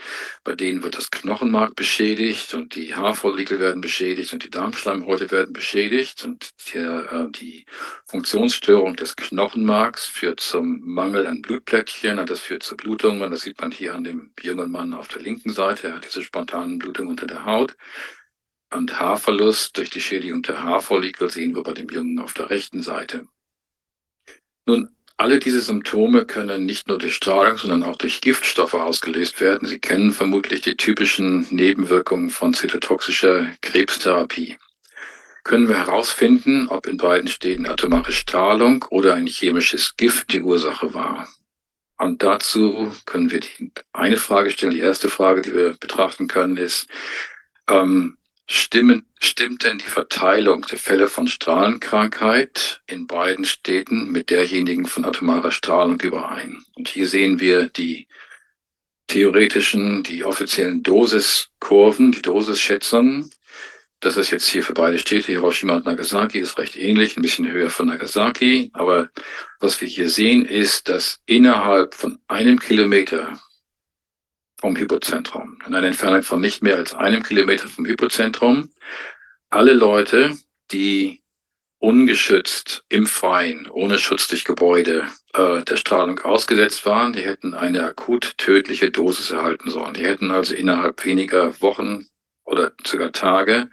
bei 0.44 0.56
denen 0.56 0.84
wird 0.84 0.98
das 0.98 1.12
Knochenmark 1.12 1.76
beschädigt 1.76 2.54
und 2.54 2.76
die 2.76 2.96
Haarfollikel 2.96 3.60
werden 3.60 3.82
beschädigt 3.82 4.34
und 4.34 4.44
die 4.44 4.50
Darmschleimhäute 4.50 5.32
werden 5.32 5.54
beschädigt 5.54 6.26
und 6.26 6.50
der, 6.74 7.12
äh, 7.12 7.32
die 7.32 7.66
Funktionsstörung 8.06 8.96
des 8.96 9.16
Knochenmarks 9.16 10.06
führt 10.06 10.40
zum 10.40 10.82
Mangel 10.82 11.26
an 11.28 11.42
Blutplättchen, 11.42 12.26
das 12.26 12.42
führt 12.42 12.64
zu 12.64 12.76
Blutungen. 12.76 13.32
Das 13.32 13.42
sieht 13.42 13.62
man 13.62 13.72
hier 13.72 13.96
an 13.96 14.04
dem 14.04 14.32
jungen 14.42 14.72
Mann 14.72 14.94
auf 14.94 15.08
der 15.08 15.22
linken 15.22 15.54
Seite. 15.54 15.88
Er 15.88 15.96
hat 15.96 16.06
diese 16.06 16.24
spontanen 16.24 16.80
Blutungen 16.80 17.12
unter 17.12 17.28
der 17.28 17.46
Haut 17.46 17.76
und 18.74 19.00
Haarverlust 19.00 19.78
durch 19.78 19.90
die 19.90 20.02
Schädigung 20.02 20.42
der 20.44 20.64
Haarfollikel 20.64 21.30
sehen 21.30 21.56
wir 21.56 21.64
bei 21.64 21.74
dem 21.74 21.90
Jungen 21.90 22.20
auf 22.20 22.34
der 22.34 22.50
rechten 22.50 22.84
Seite. 22.84 23.28
Nun, 24.66 24.90
alle 25.18 25.40
diese 25.40 25.60
Symptome 25.60 26.26
können 26.26 26.66
nicht 26.66 26.88
nur 26.88 26.98
durch 26.98 27.16
Strahlung, 27.16 27.58
sondern 27.58 27.84
auch 27.84 27.98
durch 27.98 28.22
Giftstoffe 28.22 28.76
ausgelöst 28.76 29.42
werden. 29.42 29.68
Sie 29.68 29.80
kennen 29.80 30.14
vermutlich 30.14 30.62
die 30.62 30.78
typischen 30.78 31.46
Nebenwirkungen 31.50 32.30
von 32.30 32.54
zytotoxischer 32.54 33.48
Krebstherapie. 33.62 34.58
Können 35.44 35.68
wir 35.68 35.78
herausfinden, 35.78 36.68
ob 36.70 36.86
in 36.86 36.98
beiden 36.98 37.28
Städten 37.28 37.66
atomare 37.66 38.12
Strahlung 38.12 38.86
oder 38.92 39.16
ein 39.16 39.26
chemisches 39.26 39.98
Gift 39.98 40.32
die 40.32 40.42
Ursache 40.42 40.94
war? 40.94 41.28
Und 41.98 42.24
dazu 42.24 42.96
können 43.06 43.32
wir 43.32 43.42
die, 43.42 43.74
eine 43.92 44.18
Frage 44.18 44.52
stellen. 44.52 44.74
Die 44.74 44.80
erste 44.80 45.10
Frage, 45.10 45.42
die 45.42 45.54
wir 45.54 45.74
betrachten 45.74 46.28
können, 46.28 46.56
ist, 46.56 46.88
ähm, 47.68 48.19
Stimmen, 48.52 49.06
stimmt 49.20 49.64
denn 49.64 49.78
die 49.78 49.86
Verteilung 49.86 50.64
der 50.64 50.80
Fälle 50.80 51.08
von 51.08 51.28
Strahlenkrankheit 51.28 52.82
in 52.88 53.06
beiden 53.06 53.46
Städten 53.46 54.12
mit 54.12 54.32
derjenigen 54.32 54.88
von 54.88 55.06
atomarer 55.06 55.52
Strahlung 55.52 56.02
überein? 56.02 56.66
Und 56.76 56.88
hier 56.88 57.08
sehen 57.08 57.40
wir 57.40 57.70
die 57.70 58.08
theoretischen, 59.06 60.02
die 60.02 60.24
offiziellen 60.26 60.82
Dosiskurven, 60.82 62.12
die 62.12 62.24
Dosisschätzungen. 62.24 63.30
Das 64.00 64.18
ist 64.18 64.32
jetzt 64.32 64.48
hier 64.48 64.64
für 64.64 64.74
beide 64.74 64.98
Städte, 64.98 65.28
Hiroshima 65.28 65.76
und 65.76 65.86
Nagasaki, 65.86 66.40
ist 66.40 66.58
recht 66.58 66.76
ähnlich, 66.76 67.18
ein 67.18 67.22
bisschen 67.22 67.52
höher 67.52 67.70
von 67.70 67.86
Nagasaki. 67.86 68.72
Aber 68.74 69.12
was 69.60 69.80
wir 69.80 69.88
hier 69.88 70.10
sehen, 70.10 70.44
ist, 70.44 70.90
dass 70.90 71.20
innerhalb 71.28 71.94
von 71.94 72.18
einem 72.28 72.60
Kilometer 72.60 73.40
vom 74.60 74.76
Hypozentrum, 74.76 75.58
in 75.66 75.74
einer 75.74 75.88
Entfernung 75.88 76.24
von 76.24 76.42
nicht 76.42 76.62
mehr 76.62 76.76
als 76.76 76.94
einem 76.94 77.24
Kilometer 77.24 77.68
vom 77.68 77.86
Hypozentrum, 77.86 78.70
alle 79.50 79.74
Leute, 79.74 80.38
die 80.72 81.24
ungeschützt 81.80 82.84
im 82.90 83.08
Freien, 83.08 83.70
ohne 83.70 83.98
Schutz 84.00 84.28
durch 84.28 84.44
Gebäude 84.44 85.08
äh, 85.34 85.64
der 85.64 85.78
Strahlung 85.78 86.20
ausgesetzt 86.20 86.86
waren, 86.86 87.14
die 87.14 87.22
hätten 87.22 87.54
eine 87.54 87.84
akut 87.86 88.38
tödliche 88.38 88.92
Dosis 88.92 89.32
erhalten 89.32 89.72
sollen. 89.72 89.94
Die 89.94 90.06
hätten 90.06 90.32
also 90.32 90.54
innerhalb 90.54 91.06
weniger 91.06 91.60
Wochen 91.62 92.09
oder 92.50 92.72
sogar 92.86 93.12
Tage 93.12 93.70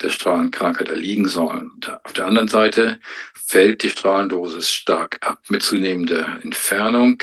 der 0.00 0.10
Strahlenkrankheit 0.10 0.88
erliegen 0.88 1.28
sollen. 1.28 1.70
Auf 2.02 2.12
der 2.12 2.26
anderen 2.26 2.48
Seite 2.48 2.98
fällt 3.46 3.82
die 3.82 3.90
Strahlendosis 3.90 4.70
stark 4.70 5.18
ab 5.20 5.38
mit 5.48 5.62
zunehmender 5.62 6.40
Entfernung. 6.42 7.22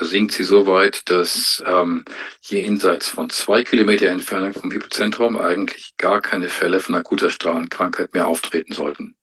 Sinkt 0.00 0.32
sie 0.32 0.44
so 0.44 0.66
weit, 0.66 1.08
dass 1.08 1.62
ähm, 1.66 2.04
jenseits 2.42 3.08
von 3.08 3.30
zwei 3.30 3.64
Kilometer 3.64 4.06
Entfernung 4.06 4.52
vom 4.52 4.70
Hypozentrum 4.70 5.38
eigentlich 5.38 5.94
gar 5.96 6.20
keine 6.20 6.48
Fälle 6.48 6.80
von 6.80 6.94
akuter 6.94 7.30
Strahlenkrankheit 7.30 8.12
mehr 8.14 8.26
auftreten 8.26 8.74
sollten. 8.74 9.16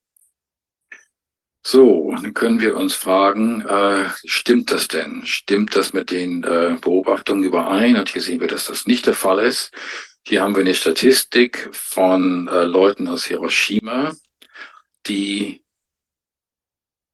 So, 1.62 2.15
dann 2.22 2.33
können 2.33 2.62
wir 2.62 2.78
uns 2.78 2.95
fragen, 2.95 3.62
äh, 3.62 4.06
stimmt 4.26 4.72
das 4.72 4.88
denn? 4.88 5.26
Stimmt 5.26 5.76
das 5.76 5.94
mit 5.94 6.10
den 6.10 6.44
äh, 6.44 6.78
Beobachtungen 6.81 7.44
überein? 7.44 7.97
Und 7.97 8.10
hier 8.10 8.22
sehen 8.22 8.40
wir, 8.40 8.47
dass 8.47 8.65
das 8.65 8.88
nicht 8.88 9.06
der 9.06 9.13
Fall 9.13 9.40
ist. 9.40 9.72
Hier 10.29 10.44
haben 10.44 10.53
wir 10.53 10.62
eine 10.62 10.76
Statistik 10.76 11.69
von 11.72 12.47
äh, 12.49 12.63
Leuten 12.63 13.08
aus 13.08 13.26
Hiroshima, 13.26 14.13
die 15.08 15.63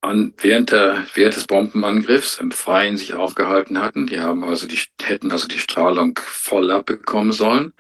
an, 0.01 0.33
während, 0.35 0.73
der, 0.73 1.07
während 1.13 1.37
des 1.37 1.47
Bombenangriffs 1.47 2.39
im 2.39 2.51
Freien 2.51 2.97
sich 2.97 3.13
aufgehalten 3.13 3.79
hatten. 3.79 4.07
Die 4.07 4.19
haben 4.19 4.43
also 4.43 4.67
die, 4.67 4.81
hätten 5.01 5.31
also 5.31 5.47
die 5.47 5.59
Strahlung 5.59 6.19
voll 6.21 6.69
abbekommen 6.71 7.31
sollen. 7.31 7.71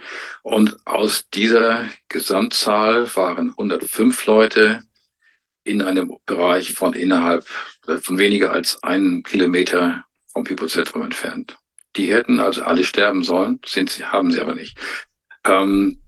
Und 0.41 0.77
aus 0.87 1.27
dieser 1.33 1.89
Gesamtzahl 2.07 3.13
waren 3.17 3.49
105 3.49 4.25
Leute 4.27 4.83
in 5.65 5.81
einem 5.81 6.15
Bereich 6.25 6.71
von 6.71 6.93
innerhalb 6.93 7.45
äh, 7.87 7.97
von 7.97 8.17
weniger 8.17 8.53
als 8.53 8.81
einem 8.83 9.21
Kilometer 9.21 10.05
vom 10.27 10.45
Hypozentrum 10.45 11.01
entfernt. 11.01 11.57
Die 11.97 12.13
hätten 12.13 12.39
also 12.39 12.63
alle 12.63 12.85
sterben 12.85 13.25
sollen, 13.25 13.59
sind 13.65 13.89
sie, 13.89 14.05
haben 14.05 14.31
sie 14.31 14.39
aber 14.39 14.55
nicht. 14.55 14.77
Ähm, 15.45 16.01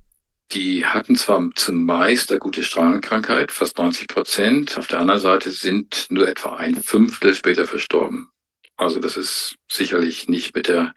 die 0.51 0.85
hatten 0.85 1.15
zwar 1.15 1.49
zumeist 1.55 2.31
eine 2.31 2.39
gute 2.39 2.63
Strahlenkrankheit, 2.63 3.51
fast 3.51 3.77
90 3.77 4.07
Prozent. 4.07 4.77
Auf 4.77 4.87
der 4.87 4.99
anderen 4.99 5.19
Seite 5.19 5.51
sind 5.51 6.07
nur 6.09 6.27
etwa 6.27 6.55
ein 6.55 6.81
Fünftel 6.81 7.35
später 7.35 7.67
verstorben. 7.67 8.29
Also 8.77 8.99
das 8.99 9.17
ist 9.17 9.55
sicherlich 9.69 10.29
nicht 10.29 10.55
mit 10.55 10.67
der 10.67 10.93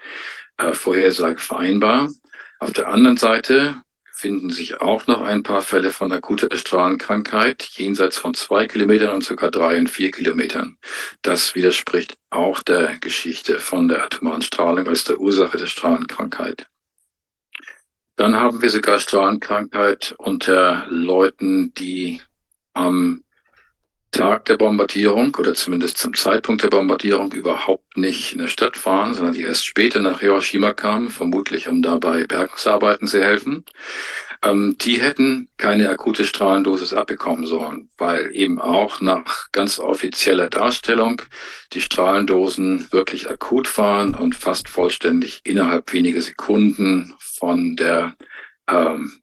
äh, 0.59 0.73
Vorhersage 0.73 1.41
vereinbar. 1.41 2.11
Auf 2.61 2.73
der 2.73 2.89
anderen 2.89 3.17
Seite 3.17 3.83
finden 4.13 4.51
sich 4.51 4.83
auch 4.83 5.07
noch 5.07 5.23
ein 5.23 5.43
paar 5.43 5.63
Fälle 5.63 5.91
von 5.93 6.13
akuter 6.13 6.55
Strahlenkrankheit 6.55 7.63
jenseits 7.73 8.19
von 8.19 8.35
zwei 8.35 8.67
Kilometern 8.67 9.15
und 9.15 9.25
sogar 9.25 9.51
drei 9.51 9.79
und 9.79 9.89
vier 9.89 10.11
Kilometern. 10.11 10.77
Das 11.23 11.55
widerspricht 11.55 12.17
auch 12.29 12.63
der 12.63 12.99
Geschichte 12.99 13.59
von 13.59 13.89
der 13.89 14.05
atomaren 14.05 14.43
Strahlung 14.43 14.87
als 14.87 15.05
der 15.05 15.19
Ursache 15.19 15.57
der 15.57 15.67
Strahlenkrankheit. 15.67 16.67
Dann 18.21 18.37
haben 18.37 18.61
wir 18.61 18.69
sogar 18.69 19.01
Strahlenkrankheit 19.01 20.15
unter 20.19 20.85
Leuten, 20.91 21.73
die 21.73 22.21
am 22.75 23.25
Tag 24.11 24.45
der 24.45 24.59
Bombardierung 24.59 25.35
oder 25.37 25.55
zumindest 25.55 25.97
zum 25.97 26.13
Zeitpunkt 26.13 26.63
der 26.63 26.69
Bombardierung 26.69 27.33
überhaupt 27.33 27.97
nicht 27.97 28.35
in 28.35 28.41
der 28.41 28.49
Stadt 28.49 28.85
waren, 28.85 29.15
sondern 29.15 29.33
die 29.33 29.45
erst 29.45 29.65
später 29.65 30.01
nach 30.01 30.21
Hiroshima 30.21 30.75
kamen, 30.75 31.09
vermutlich 31.09 31.67
um 31.67 31.81
dabei 31.81 32.25
Bergungsarbeiten 32.25 33.09
zu 33.09 33.25
helfen. 33.25 33.65
Ähm, 34.43 34.77
die 34.79 35.01
hätten 35.01 35.49
keine 35.57 35.89
akute 35.89 36.27
Strahlendosis 36.27 36.93
abbekommen 36.93 37.47
sollen, 37.47 37.89
weil 37.97 38.31
eben 38.35 38.61
auch 38.61 39.01
nach 39.01 39.51
ganz 39.53 39.79
offizieller 39.79 40.51
Darstellung 40.51 41.23
die 41.73 41.81
Strahlendosen 41.81 42.91
wirklich 42.91 43.31
akut 43.31 43.79
waren 43.79 44.15
und 44.15 44.35
fast 44.35 44.69
vollständig 44.69 45.41
innerhalb 45.45 45.91
weniger 45.95 46.21
Sekunden 46.21 47.15
von 47.41 47.75
der 47.75 48.15
ähm, 48.69 49.21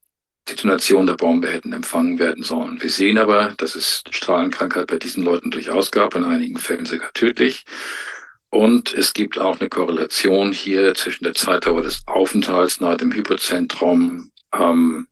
Detonation 0.50 1.06
der 1.06 1.16
Bombe 1.16 1.50
hätten 1.50 1.74
empfangen 1.74 2.20
werden 2.20 2.44
sollen. 2.44 2.82
Wir 2.82 2.90
sehen 2.90 3.18
aber, 3.18 3.54
dass 3.58 3.76
es 3.76 4.04
Strahlenkrankheit 4.10 4.88
bei 4.88 4.98
diesen 4.98 5.24
Leuten 5.24 5.52
durchaus 5.52 5.92
gab, 5.92 6.16
in 6.16 6.24
einigen 6.24 6.58
Fällen 6.58 6.86
sogar 6.86 7.12
tödlich. 7.14 7.66
Und 8.50 8.94
es 8.94 9.14
gibt 9.14 9.38
auch 9.38 9.60
eine 9.60 9.70
Korrelation 9.70 10.54
hier 10.54 10.96
zwischen 10.96 11.26
der 11.26 11.34
Zeitdauer 11.34 11.84
des 11.84 12.02
Aufenthalts 12.08 12.80
nahe 12.80 12.98
dem 12.98 13.12
Hypozentrum 13.12 14.32
ähm, 14.54 15.08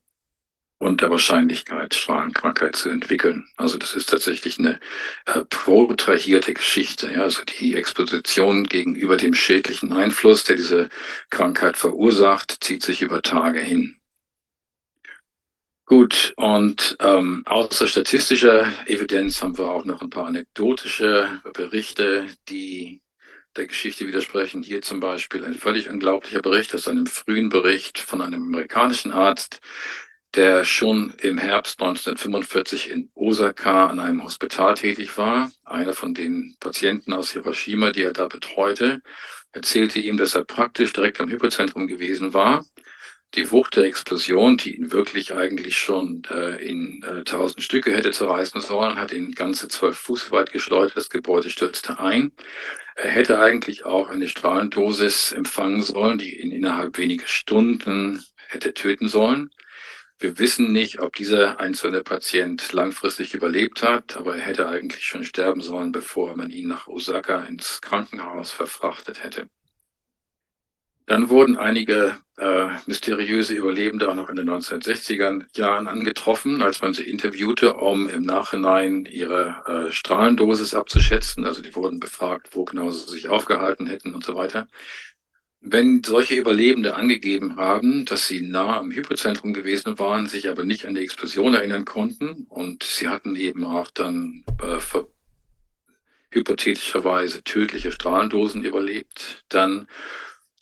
und 0.77 1.01
der 1.01 1.09
Wahrscheinlichkeit, 1.09 1.95
Strahlenkrankheit 1.95 2.75
zu 2.75 2.89
entwickeln. 2.89 3.47
Also 3.57 3.77
das 3.77 3.95
ist 3.95 4.09
tatsächlich 4.09 4.59
eine 4.59 4.79
äh, 5.25 5.43
protrahierte 5.49 6.53
Geschichte. 6.53 7.11
Ja? 7.11 7.23
Also 7.23 7.43
die 7.43 7.75
Exposition 7.75 8.65
gegenüber 8.65 9.17
dem 9.17 9.33
schädlichen 9.33 9.93
Einfluss, 9.93 10.43
der 10.43 10.57
diese 10.57 10.89
Krankheit 11.29 11.77
verursacht, 11.77 12.63
zieht 12.63 12.83
sich 12.83 13.01
über 13.01 13.21
Tage 13.21 13.59
hin. 13.59 13.97
Gut, 15.87 16.33
und 16.35 16.97
ähm, 16.99 17.43
außer 17.45 17.87
statistischer 17.87 18.73
Evidenz 18.87 19.43
haben 19.43 19.55
wir 19.57 19.69
auch 19.69 19.85
noch 19.85 20.01
ein 20.01 20.09
paar 20.09 20.25
anekdotische 20.25 21.41
Berichte, 21.53 22.25
die 22.49 23.01
der 23.55 23.67
Geschichte 23.67 24.07
widersprechen. 24.07 24.63
Hier 24.63 24.81
zum 24.81 24.99
Beispiel 24.99 25.45
ein 25.45 25.53
völlig 25.53 25.87
unglaublicher 25.87 26.41
Bericht 26.41 26.73
aus 26.73 26.87
einem 26.87 27.05
frühen 27.05 27.49
Bericht 27.49 27.99
von 27.99 28.21
einem 28.21 28.43
amerikanischen 28.43 29.11
Arzt, 29.11 29.61
der 30.35 30.65
schon 30.65 31.13
im 31.21 31.37
Herbst 31.37 31.79
1945 31.81 32.89
in 32.89 33.09
Osaka 33.15 33.87
an 33.87 33.99
einem 33.99 34.23
Hospital 34.23 34.73
tätig 34.75 35.17
war. 35.17 35.51
Einer 35.63 35.93
von 35.93 36.13
den 36.13 36.55
Patienten 36.59 37.13
aus 37.13 37.31
Hiroshima, 37.31 37.91
die 37.91 38.03
er 38.03 38.13
da 38.13 38.27
betreute, 38.27 39.01
erzählte 39.51 39.99
ihm, 39.99 40.17
dass 40.17 40.35
er 40.35 40.43
praktisch 40.43 40.93
direkt 40.93 41.21
am 41.21 41.29
Hyperzentrum 41.29 41.87
gewesen 41.87 42.33
war. 42.33 42.65
Die 43.33 43.51
Wucht 43.51 43.75
der 43.75 43.85
Explosion, 43.85 44.57
die 44.57 44.75
ihn 44.75 44.91
wirklich 44.91 45.33
eigentlich 45.33 45.77
schon 45.77 46.23
äh, 46.29 46.63
in 46.63 47.03
äh, 47.03 47.23
tausend 47.23 47.63
Stücke 47.63 47.93
hätte 47.93 48.11
zerreißen 48.11 48.61
sollen, 48.61 48.97
hat 48.97 49.11
ihn 49.11 49.33
ganze 49.33 49.67
zwölf 49.67 49.97
Fuß 49.97 50.31
weit 50.31 50.51
geschleudert. 50.51 50.95
Das 50.95 51.09
Gebäude 51.09 51.49
stürzte 51.49 51.99
ein. 51.99 52.31
Er 52.95 53.09
hätte 53.09 53.39
eigentlich 53.39 53.83
auch 53.83 54.09
eine 54.09 54.29
Strahlendosis 54.29 55.33
empfangen 55.33 55.81
sollen, 55.81 56.17
die 56.17 56.39
ihn 56.39 56.51
innerhalb 56.51 56.97
weniger 56.97 57.27
Stunden 57.27 58.23
hätte 58.47 58.73
töten 58.73 59.09
sollen. 59.09 59.49
Wir 60.17 60.39
wissen 60.39 60.71
nicht, 60.71 60.99
ob 60.99 61.13
dieser 61.15 61.59
einzelne 61.59 62.01
Patient 62.01 62.71
langfristig 62.71 63.33
überlebt 63.33 63.83
hat, 63.83 64.15
aber 64.15 64.37
er 64.37 64.43
hätte 64.43 64.69
eigentlich 64.69 65.05
schon 65.05 65.25
sterben 65.25 65.61
sollen, 65.61 65.91
bevor 65.91 66.35
man 66.37 66.51
ihn 66.51 66.69
nach 66.69 66.87
Osaka 66.87 67.43
ins 67.43 67.81
Krankenhaus 67.81 68.51
verfrachtet 68.51 69.23
hätte. 69.23 69.49
Dann 71.05 71.29
wurden 71.29 71.57
einige 71.57 72.17
äh, 72.37 72.67
mysteriöse 72.87 73.53
Überlebende 73.53 74.09
auch 74.09 74.15
noch 74.15 74.29
in 74.29 74.37
den 74.37 74.49
1960er 74.49 75.45
Jahren 75.55 75.87
angetroffen, 75.87 76.63
als 76.63 76.81
man 76.81 76.93
sie 76.93 77.03
interviewte, 77.03 77.73
um 77.75 78.09
im 78.09 78.23
Nachhinein 78.23 79.05
ihre 79.05 79.87
äh, 79.89 79.91
Strahlendosis 79.91 80.73
abzuschätzen. 80.73 81.45
Also 81.45 81.61
die 81.61 81.75
wurden 81.75 81.99
befragt, 81.99 82.49
wo 82.53 82.65
genau 82.65 82.89
sie 82.89 83.11
sich 83.11 83.29
aufgehalten 83.29 83.85
hätten 83.85 84.15
und 84.15 84.25
so 84.25 84.35
weiter. 84.35 84.67
Wenn 85.67 86.03
solche 86.03 86.35
Überlebende 86.35 86.93
angegeben 86.93 87.55
haben, 87.55 88.05
dass 88.05 88.27
sie 88.27 88.39
nah 88.41 88.77
am 88.77 88.91
Hypozentrum 88.91 89.51
gewesen 89.51 89.97
waren, 89.97 90.27
sich 90.27 90.47
aber 90.47 90.63
nicht 90.63 90.85
an 90.85 90.93
die 90.93 91.01
Explosion 91.01 91.55
erinnern 91.55 91.85
konnten 91.85 92.45
und 92.49 92.83
sie 92.83 93.07
hatten 93.07 93.35
eben 93.35 93.65
auch 93.65 93.89
dann 93.89 94.43
äh, 94.61 94.77
hypothetischerweise 96.29 97.43
tödliche 97.43 97.91
Strahlendosen 97.91 98.63
überlebt, 98.63 99.43
dann 99.49 99.87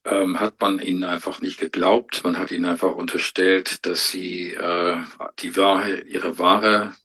ähm, 0.06 0.40
hat 0.40 0.62
man 0.62 0.80
ihnen 0.80 1.04
einfach 1.04 1.42
nicht 1.42 1.60
geglaubt. 1.60 2.24
Man 2.24 2.38
hat 2.38 2.52
ihnen 2.52 2.64
einfach 2.66 2.96
unterstellt, 2.96 3.86
dass 3.86 4.10
sie 4.10 4.54
äh, 4.54 4.98
die 5.40 5.58
Wahrheit, 5.58 6.06
ihre 6.08 6.38
wahre, 6.40 6.96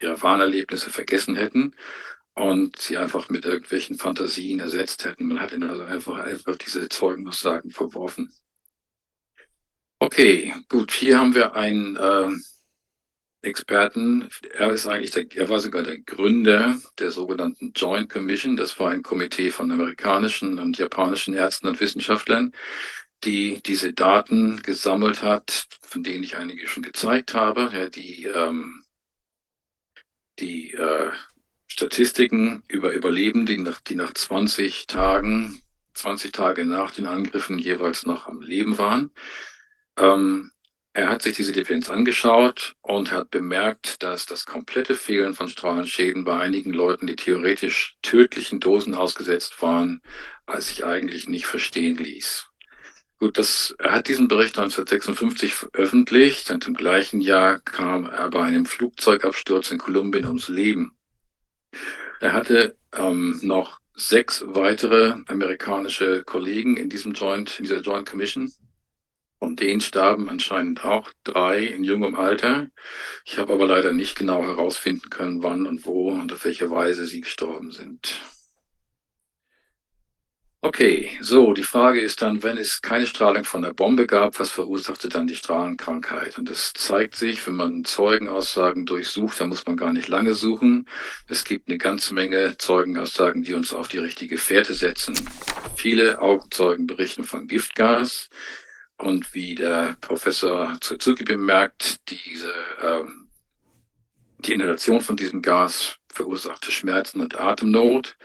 ihre 0.00 0.20
wahren 0.22 0.66
vergessen 0.76 1.36
hätten 1.36 1.76
und 2.34 2.80
sie 2.80 2.98
einfach 2.98 3.28
mit 3.28 3.44
irgendwelchen 3.44 3.96
Fantasien 3.96 4.60
ersetzt 4.60 5.04
hätten. 5.04 5.28
Man 5.28 5.40
hat 5.40 5.52
ihnen 5.52 5.70
also 5.70 5.84
einfach, 5.84 6.18
einfach 6.18 6.56
diese 6.56 6.88
Zeugenaussagen 6.88 7.70
verworfen. 7.70 8.32
Okay, 10.00 10.52
gut, 10.68 10.92
hier 10.92 11.18
haben 11.18 11.34
wir 11.34 11.54
einen 11.54 11.96
äh, 11.96 12.30
Experten. 13.42 14.28
Er 14.52 14.70
ist 14.70 14.86
eigentlich 14.86 15.12
der, 15.12 15.26
er 15.34 15.48
war 15.48 15.60
sogar 15.60 15.82
der 15.82 15.98
Gründer 15.98 16.78
der 16.98 17.10
sogenannten 17.10 17.72
Joint 17.74 18.10
Commission. 18.10 18.56
Das 18.56 18.78
war 18.80 18.90
ein 18.90 19.02
Komitee 19.02 19.50
von 19.50 19.70
amerikanischen 19.70 20.58
und 20.58 20.76
japanischen 20.76 21.34
Ärzten 21.34 21.68
und 21.68 21.80
Wissenschaftlern, 21.80 22.52
die 23.22 23.62
diese 23.62 23.92
Daten 23.92 24.62
gesammelt 24.62 25.22
hat, 25.22 25.68
von 25.82 26.02
denen 26.02 26.24
ich 26.24 26.36
einige 26.36 26.66
schon 26.68 26.82
gezeigt 26.82 27.34
habe, 27.34 27.90
die 27.90 28.24
ähm, 28.24 28.84
die 30.40 30.72
äh, 30.72 31.12
Statistiken 31.74 32.62
über 32.68 32.92
Überlebende, 32.92 33.56
die 33.56 33.60
nach, 33.60 33.80
die 33.80 33.96
nach 33.96 34.14
20 34.14 34.86
Tagen, 34.86 35.60
20 35.94 36.30
Tage 36.30 36.64
nach 36.64 36.92
den 36.92 37.06
Angriffen 37.06 37.58
jeweils 37.58 38.06
noch 38.06 38.28
am 38.28 38.42
Leben 38.42 38.78
waren. 38.78 39.10
Ähm, 39.98 40.52
er 40.92 41.08
hat 41.08 41.22
sich 41.22 41.34
diese 41.34 41.50
Differenz 41.50 41.90
angeschaut 41.90 42.76
und 42.80 43.10
hat 43.10 43.30
bemerkt, 43.32 44.04
dass 44.04 44.24
das 44.24 44.46
komplette 44.46 44.94
Fehlen 44.94 45.34
von 45.34 45.48
Strahlenschäden 45.48 46.22
bei 46.22 46.38
einigen 46.38 46.72
Leuten, 46.72 47.08
die 47.08 47.16
theoretisch 47.16 47.96
tödlichen 48.02 48.60
Dosen 48.60 48.94
ausgesetzt 48.94 49.60
waren, 49.60 50.00
als 50.46 50.68
sich 50.68 50.84
eigentlich 50.84 51.26
nicht 51.26 51.46
verstehen 51.46 51.96
ließ. 51.96 52.46
Gut, 53.18 53.36
das, 53.36 53.74
er 53.80 53.90
hat 53.90 54.06
diesen 54.06 54.28
Bericht 54.28 54.56
1956 54.56 55.54
veröffentlicht 55.54 56.52
und 56.52 56.68
im 56.68 56.74
gleichen 56.74 57.20
Jahr 57.20 57.58
kam 57.58 58.06
er 58.06 58.30
bei 58.30 58.44
einem 58.44 58.64
Flugzeugabsturz 58.64 59.72
in 59.72 59.78
Kolumbien 59.78 60.26
ums 60.26 60.46
Leben. 60.46 60.96
Er 62.20 62.32
hatte 62.32 62.76
ähm, 62.92 63.38
noch 63.42 63.80
sechs 63.94 64.44
weitere 64.46 65.14
amerikanische 65.26 66.24
Kollegen 66.24 66.76
in 66.76 66.88
diesem 66.88 67.12
Joint, 67.12 67.58
in 67.58 67.64
dieser 67.64 67.80
Joint 67.80 68.08
Commission. 68.08 68.52
Von 69.38 69.56
denen 69.56 69.80
starben 69.80 70.28
anscheinend 70.28 70.84
auch 70.84 71.12
drei 71.22 71.64
in 71.64 71.84
jungem 71.84 72.14
Alter. 72.14 72.68
Ich 73.24 73.38
habe 73.38 73.52
aber 73.52 73.66
leider 73.66 73.92
nicht 73.92 74.16
genau 74.16 74.42
herausfinden 74.42 75.10
können, 75.10 75.42
wann 75.42 75.66
und 75.66 75.84
wo 75.84 76.10
und 76.10 76.32
auf 76.32 76.44
welche 76.44 76.70
Weise 76.70 77.06
sie 77.06 77.20
gestorben 77.20 77.70
sind. 77.70 78.20
Okay, 80.64 81.10
so, 81.20 81.52
die 81.52 81.62
Frage 81.62 82.00
ist 82.00 82.22
dann, 82.22 82.42
wenn 82.42 82.56
es 82.56 82.80
keine 82.80 83.06
Strahlung 83.06 83.44
von 83.44 83.60
der 83.60 83.74
Bombe 83.74 84.06
gab, 84.06 84.40
was 84.40 84.48
verursachte 84.50 85.10
dann 85.10 85.26
die 85.26 85.36
Strahlenkrankheit? 85.36 86.38
Und 86.38 86.48
das 86.48 86.72
zeigt 86.72 87.16
sich, 87.16 87.46
wenn 87.46 87.56
man 87.56 87.84
Zeugenaussagen 87.84 88.86
durchsucht, 88.86 89.38
da 89.38 89.46
muss 89.46 89.66
man 89.66 89.76
gar 89.76 89.92
nicht 89.92 90.08
lange 90.08 90.32
suchen. 90.32 90.88
Es 91.28 91.44
gibt 91.44 91.68
eine 91.68 91.76
ganze 91.76 92.14
Menge 92.14 92.56
Zeugenaussagen, 92.56 93.42
die 93.42 93.52
uns 93.52 93.74
auf 93.74 93.88
die 93.88 93.98
richtige 93.98 94.38
Fährte 94.38 94.72
setzen. 94.72 95.28
Viele 95.76 96.22
Augenzeugen 96.22 96.86
berichten 96.86 97.24
von 97.24 97.46
Giftgas. 97.46 98.30
Und 98.96 99.34
wie 99.34 99.56
der 99.56 99.98
Professor 100.00 100.78
Suzuki 100.82 101.24
bemerkt, 101.24 102.08
diese, 102.08 102.54
ähm, 102.82 103.28
die 104.38 104.54
Inhalation 104.54 105.02
von 105.02 105.16
diesem 105.16 105.42
Gas 105.42 105.98
verursachte 106.10 106.72
Schmerzen 106.72 107.20
und 107.20 107.38
Atemnot. 107.38 108.16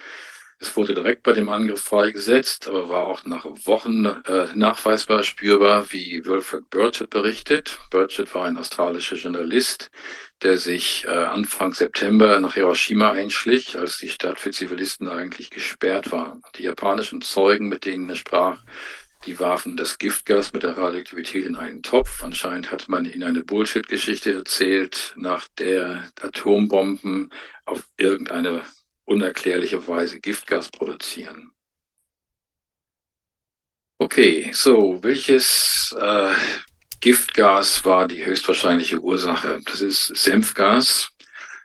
Es 0.62 0.76
wurde 0.76 0.94
direkt 0.94 1.24
bei 1.24 1.32
dem 1.32 1.48
Angriff 1.48 1.82
freigesetzt, 1.82 2.68
aber 2.68 2.90
war 2.90 3.08
auch 3.08 3.24
nach 3.24 3.46
Wochen 3.46 4.06
äh, 4.06 4.48
nachweisbar 4.54 5.24
spürbar, 5.24 5.92
wie 5.94 6.26
Wilfred 6.26 6.70
Burchett 6.70 7.10
berichtet. 7.10 7.80
Burchett 7.90 8.36
war 8.36 8.44
ein 8.44 8.58
australischer 8.58 9.16
Journalist, 9.16 9.90
der 10.42 10.58
sich 10.58 11.06
äh, 11.06 11.12
Anfang 11.12 11.74
September 11.74 12.42
nach 12.42 12.56
Hiroshima 12.56 13.12
einschlich, 13.12 13.78
als 13.78 14.00
die 14.00 14.10
Stadt 14.10 14.38
für 14.38 14.52
Zivilisten 14.52 15.08
eigentlich 15.08 15.50
gesperrt 15.50 16.12
war. 16.12 16.42
Die 16.58 16.64
japanischen 16.64 17.22
Zeugen, 17.22 17.70
mit 17.70 17.86
denen 17.86 18.10
er 18.10 18.18
sprach, 18.18 18.62
die 19.26 19.40
warfen 19.40 19.78
das 19.78 19.98
Giftgas 19.98 20.52
mit 20.52 20.64
der 20.64 20.78
Radioaktivität 20.78 21.46
in 21.46 21.56
einen 21.56 21.84
Topf. 21.84 22.22
Anscheinend 22.22 22.70
hat 22.70 22.90
man 22.90 23.06
ihnen 23.06 23.24
eine 23.24 23.44
Bullshit-Geschichte 23.44 24.34
erzählt, 24.34 25.14
nach 25.16 25.48
der 25.58 26.10
Atombomben 26.22 27.32
auf 27.66 27.84
irgendeine 27.98 28.64
unerklärliche 29.10 29.86
Weise 29.88 30.20
Giftgas 30.20 30.70
produzieren. 30.70 31.52
Okay, 33.98 34.52
so, 34.54 35.00
welches 35.02 35.94
äh, 36.00 36.34
Giftgas 37.02 37.84
war 37.84 38.08
die 38.08 38.26
höchstwahrscheinliche 38.26 39.00
Ursache? 39.00 39.60
Das 39.66 39.82
ist 39.82 40.08
Senfgas. 40.16 41.10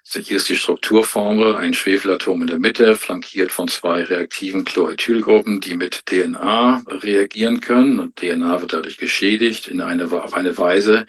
Hier 0.06 0.36
ist 0.36 0.48
die 0.48 0.56
Strukturformel, 0.56 1.56
ein 1.56 1.74
Schwefelatom 1.74 2.42
in 2.42 2.46
der 2.46 2.58
Mitte, 2.58 2.94
flankiert 2.94 3.50
von 3.50 3.68
zwei 3.68 4.02
reaktiven 4.02 4.64
Chloethylgruppen, 4.64 5.60
die 5.60 5.76
mit 5.76 6.06
DNA 6.06 6.84
reagieren 6.86 7.60
können. 7.60 7.98
Und 7.98 8.16
DNA 8.16 8.60
wird 8.60 8.74
dadurch 8.74 8.98
geschädigt 8.98 9.66
in 9.66 9.80
eine, 9.80 10.04
auf 10.04 10.34
eine 10.34 10.56
Weise, 10.58 11.06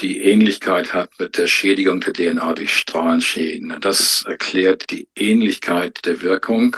die 0.00 0.22
Ähnlichkeit 0.22 0.92
hat 0.94 1.10
mit 1.18 1.36
der 1.36 1.46
Schädigung 1.46 2.00
der 2.00 2.12
DNA 2.12 2.54
durch 2.54 2.74
Strahlenschäden. 2.74 3.76
Das 3.80 4.24
erklärt 4.26 4.90
die 4.90 5.08
Ähnlichkeit 5.14 6.04
der 6.04 6.22
Wirkung 6.22 6.76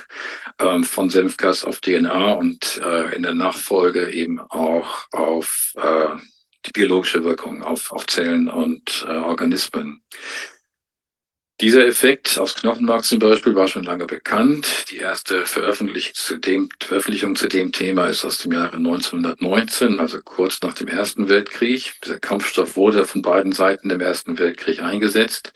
ähm, 0.58 0.84
von 0.84 1.10
Senfgas 1.10 1.64
auf 1.64 1.80
DNA 1.80 2.32
und 2.32 2.80
äh, 2.84 3.14
in 3.14 3.22
der 3.22 3.34
Nachfolge 3.34 4.10
eben 4.10 4.40
auch 4.40 5.06
auf 5.12 5.72
äh, 5.76 6.16
die 6.66 6.72
biologische 6.72 7.24
Wirkung 7.24 7.62
auf, 7.62 7.92
auf 7.92 8.06
Zellen 8.06 8.48
und 8.48 9.06
äh, 9.08 9.12
Organismen. 9.12 10.02
Dieser 11.60 11.86
Effekt 11.86 12.36
aus 12.36 12.56
Knochenmark 12.56 13.04
zum 13.04 13.20
Beispiel 13.20 13.54
war 13.54 13.68
schon 13.68 13.84
lange 13.84 14.06
bekannt. 14.06 14.86
Die 14.90 14.96
erste 14.96 15.46
Veröffentlichung 15.46 16.14
zu 16.14 16.36
dem, 16.36 16.68
Veröffentlichung 16.80 17.36
zu 17.36 17.46
dem 17.46 17.70
Thema 17.70 18.08
ist 18.08 18.24
aus 18.24 18.38
dem 18.38 18.52
Jahre 18.52 18.76
1919, 18.76 20.00
also 20.00 20.20
kurz 20.20 20.60
nach 20.62 20.74
dem 20.74 20.88
Ersten 20.88 21.28
Weltkrieg. 21.28 21.94
Dieser 22.04 22.18
Kampfstoff 22.18 22.74
wurde 22.74 23.06
von 23.06 23.22
beiden 23.22 23.52
Seiten 23.52 23.90
im 23.90 24.00
Ersten 24.00 24.36
Weltkrieg 24.36 24.82
eingesetzt, 24.82 25.52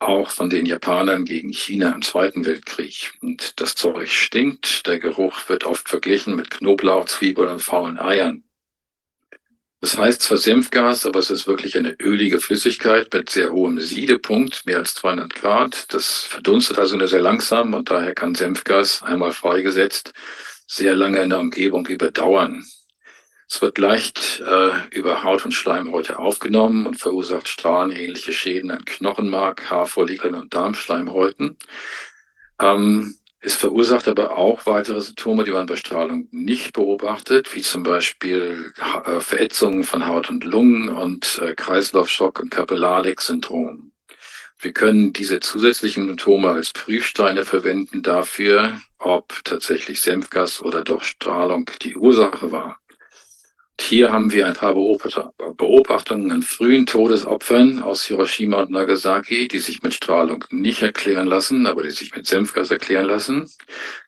auch 0.00 0.30
von 0.30 0.50
den 0.50 0.66
Japanern 0.66 1.24
gegen 1.24 1.52
China 1.52 1.92
im 1.92 2.02
Zweiten 2.02 2.44
Weltkrieg. 2.44 3.12
Und 3.22 3.60
das 3.60 3.76
Zeug 3.76 4.10
stinkt. 4.10 4.84
Der 4.88 4.98
Geruch 4.98 5.48
wird 5.48 5.62
oft 5.62 5.88
verglichen 5.88 6.34
mit 6.34 6.50
Knoblauch, 6.50 7.04
Zwiebeln 7.04 7.50
und 7.50 7.62
faulen 7.62 8.00
Eiern. 8.00 8.42
Das 9.86 9.96
heißt 9.96 10.22
zwar 10.22 10.38
Senfgas, 10.38 11.06
aber 11.06 11.20
es 11.20 11.30
ist 11.30 11.46
wirklich 11.46 11.78
eine 11.78 11.94
ölige 12.00 12.40
Flüssigkeit 12.40 13.14
mit 13.14 13.30
sehr 13.30 13.52
hohem 13.52 13.78
Siedepunkt, 13.78 14.66
mehr 14.66 14.78
als 14.78 14.94
200 14.96 15.32
Grad. 15.36 15.94
Das 15.94 16.24
verdunstet 16.24 16.80
also 16.80 16.96
nur 16.96 17.06
sehr 17.06 17.20
langsam 17.20 17.72
und 17.72 17.88
daher 17.88 18.12
kann 18.12 18.34
Senfgas 18.34 19.04
einmal 19.04 19.30
freigesetzt 19.30 20.12
sehr 20.66 20.96
lange 20.96 21.20
in 21.20 21.30
der 21.30 21.38
Umgebung 21.38 21.86
überdauern. 21.86 22.66
Es 23.48 23.62
wird 23.62 23.78
leicht 23.78 24.40
äh, 24.44 24.72
über 24.90 25.22
Haut 25.22 25.44
und 25.44 25.52
Schleimhäute 25.52 26.18
aufgenommen 26.18 26.88
und 26.88 26.96
verursacht 26.96 27.46
strahlenähnliche 27.46 28.32
Schäden 28.32 28.72
an 28.72 28.84
Knochenmark, 28.84 29.70
Haarfollikeln 29.70 30.34
und 30.34 30.52
Darmschleimhäuten. 30.52 31.58
Ähm, 32.60 33.18
es 33.40 33.54
verursacht 33.54 34.08
aber 34.08 34.36
auch 34.36 34.66
weitere 34.66 35.00
Symptome, 35.00 35.44
die 35.44 35.50
man 35.50 35.66
bei 35.66 35.76
Strahlung 35.76 36.28
nicht 36.30 36.72
beobachtet, 36.72 37.54
wie 37.54 37.62
zum 37.62 37.82
Beispiel 37.82 38.72
äh, 39.04 39.20
Verätzungen 39.20 39.84
von 39.84 40.06
Haut 40.06 40.30
und 40.30 40.44
Lungen 40.44 40.88
und 40.88 41.40
äh, 41.42 41.54
Kreislaufschock 41.54 42.40
und 42.40 42.50
Kapillarleck-Syndrom. 42.50 43.92
Wir 44.58 44.72
können 44.72 45.12
diese 45.12 45.40
zusätzlichen 45.40 46.06
Symptome 46.06 46.48
als 46.48 46.72
Prüfsteine 46.72 47.44
verwenden 47.44 48.02
dafür, 48.02 48.80
ob 48.98 49.44
tatsächlich 49.44 50.00
Senfgas 50.00 50.62
oder 50.62 50.82
doch 50.82 51.02
Strahlung 51.02 51.70
die 51.82 51.94
Ursache 51.94 52.50
war. 52.50 52.80
Hier 53.80 54.10
haben 54.12 54.32
wir 54.32 54.46
ein 54.46 54.54
paar 54.54 54.74
Beobachtungen 54.74 56.32
an 56.32 56.42
frühen 56.42 56.86
Todesopfern 56.86 57.82
aus 57.82 58.04
Hiroshima 58.04 58.62
und 58.62 58.70
Nagasaki, 58.70 59.48
die 59.48 59.58
sich 59.58 59.82
mit 59.82 59.94
Strahlung 59.94 60.44
nicht 60.50 60.82
erklären 60.82 61.26
lassen, 61.26 61.66
aber 61.66 61.82
die 61.82 61.90
sich 61.90 62.14
mit 62.14 62.26
Senfgas 62.26 62.70
erklären 62.70 63.06
lassen. 63.06 63.48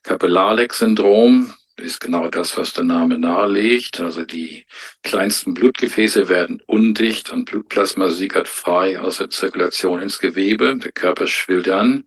Kapillarleck-Syndrom 0.02 1.54
ist 1.76 2.00
genau 2.00 2.28
das, 2.28 2.56
was 2.56 2.72
der 2.72 2.84
Name 2.84 3.18
nahelegt. 3.18 4.00
Also 4.00 4.24
die 4.24 4.66
kleinsten 5.02 5.54
Blutgefäße 5.54 6.28
werden 6.28 6.60
undicht 6.66 7.30
und 7.30 7.44
Blutplasma 7.44 8.10
sickert 8.10 8.48
frei 8.48 8.98
aus 8.98 9.18
der 9.18 9.30
Zirkulation 9.30 10.02
ins 10.02 10.18
Gewebe. 10.18 10.76
Der 10.76 10.92
Körper 10.92 11.26
schwillt 11.26 11.68
an 11.68 12.04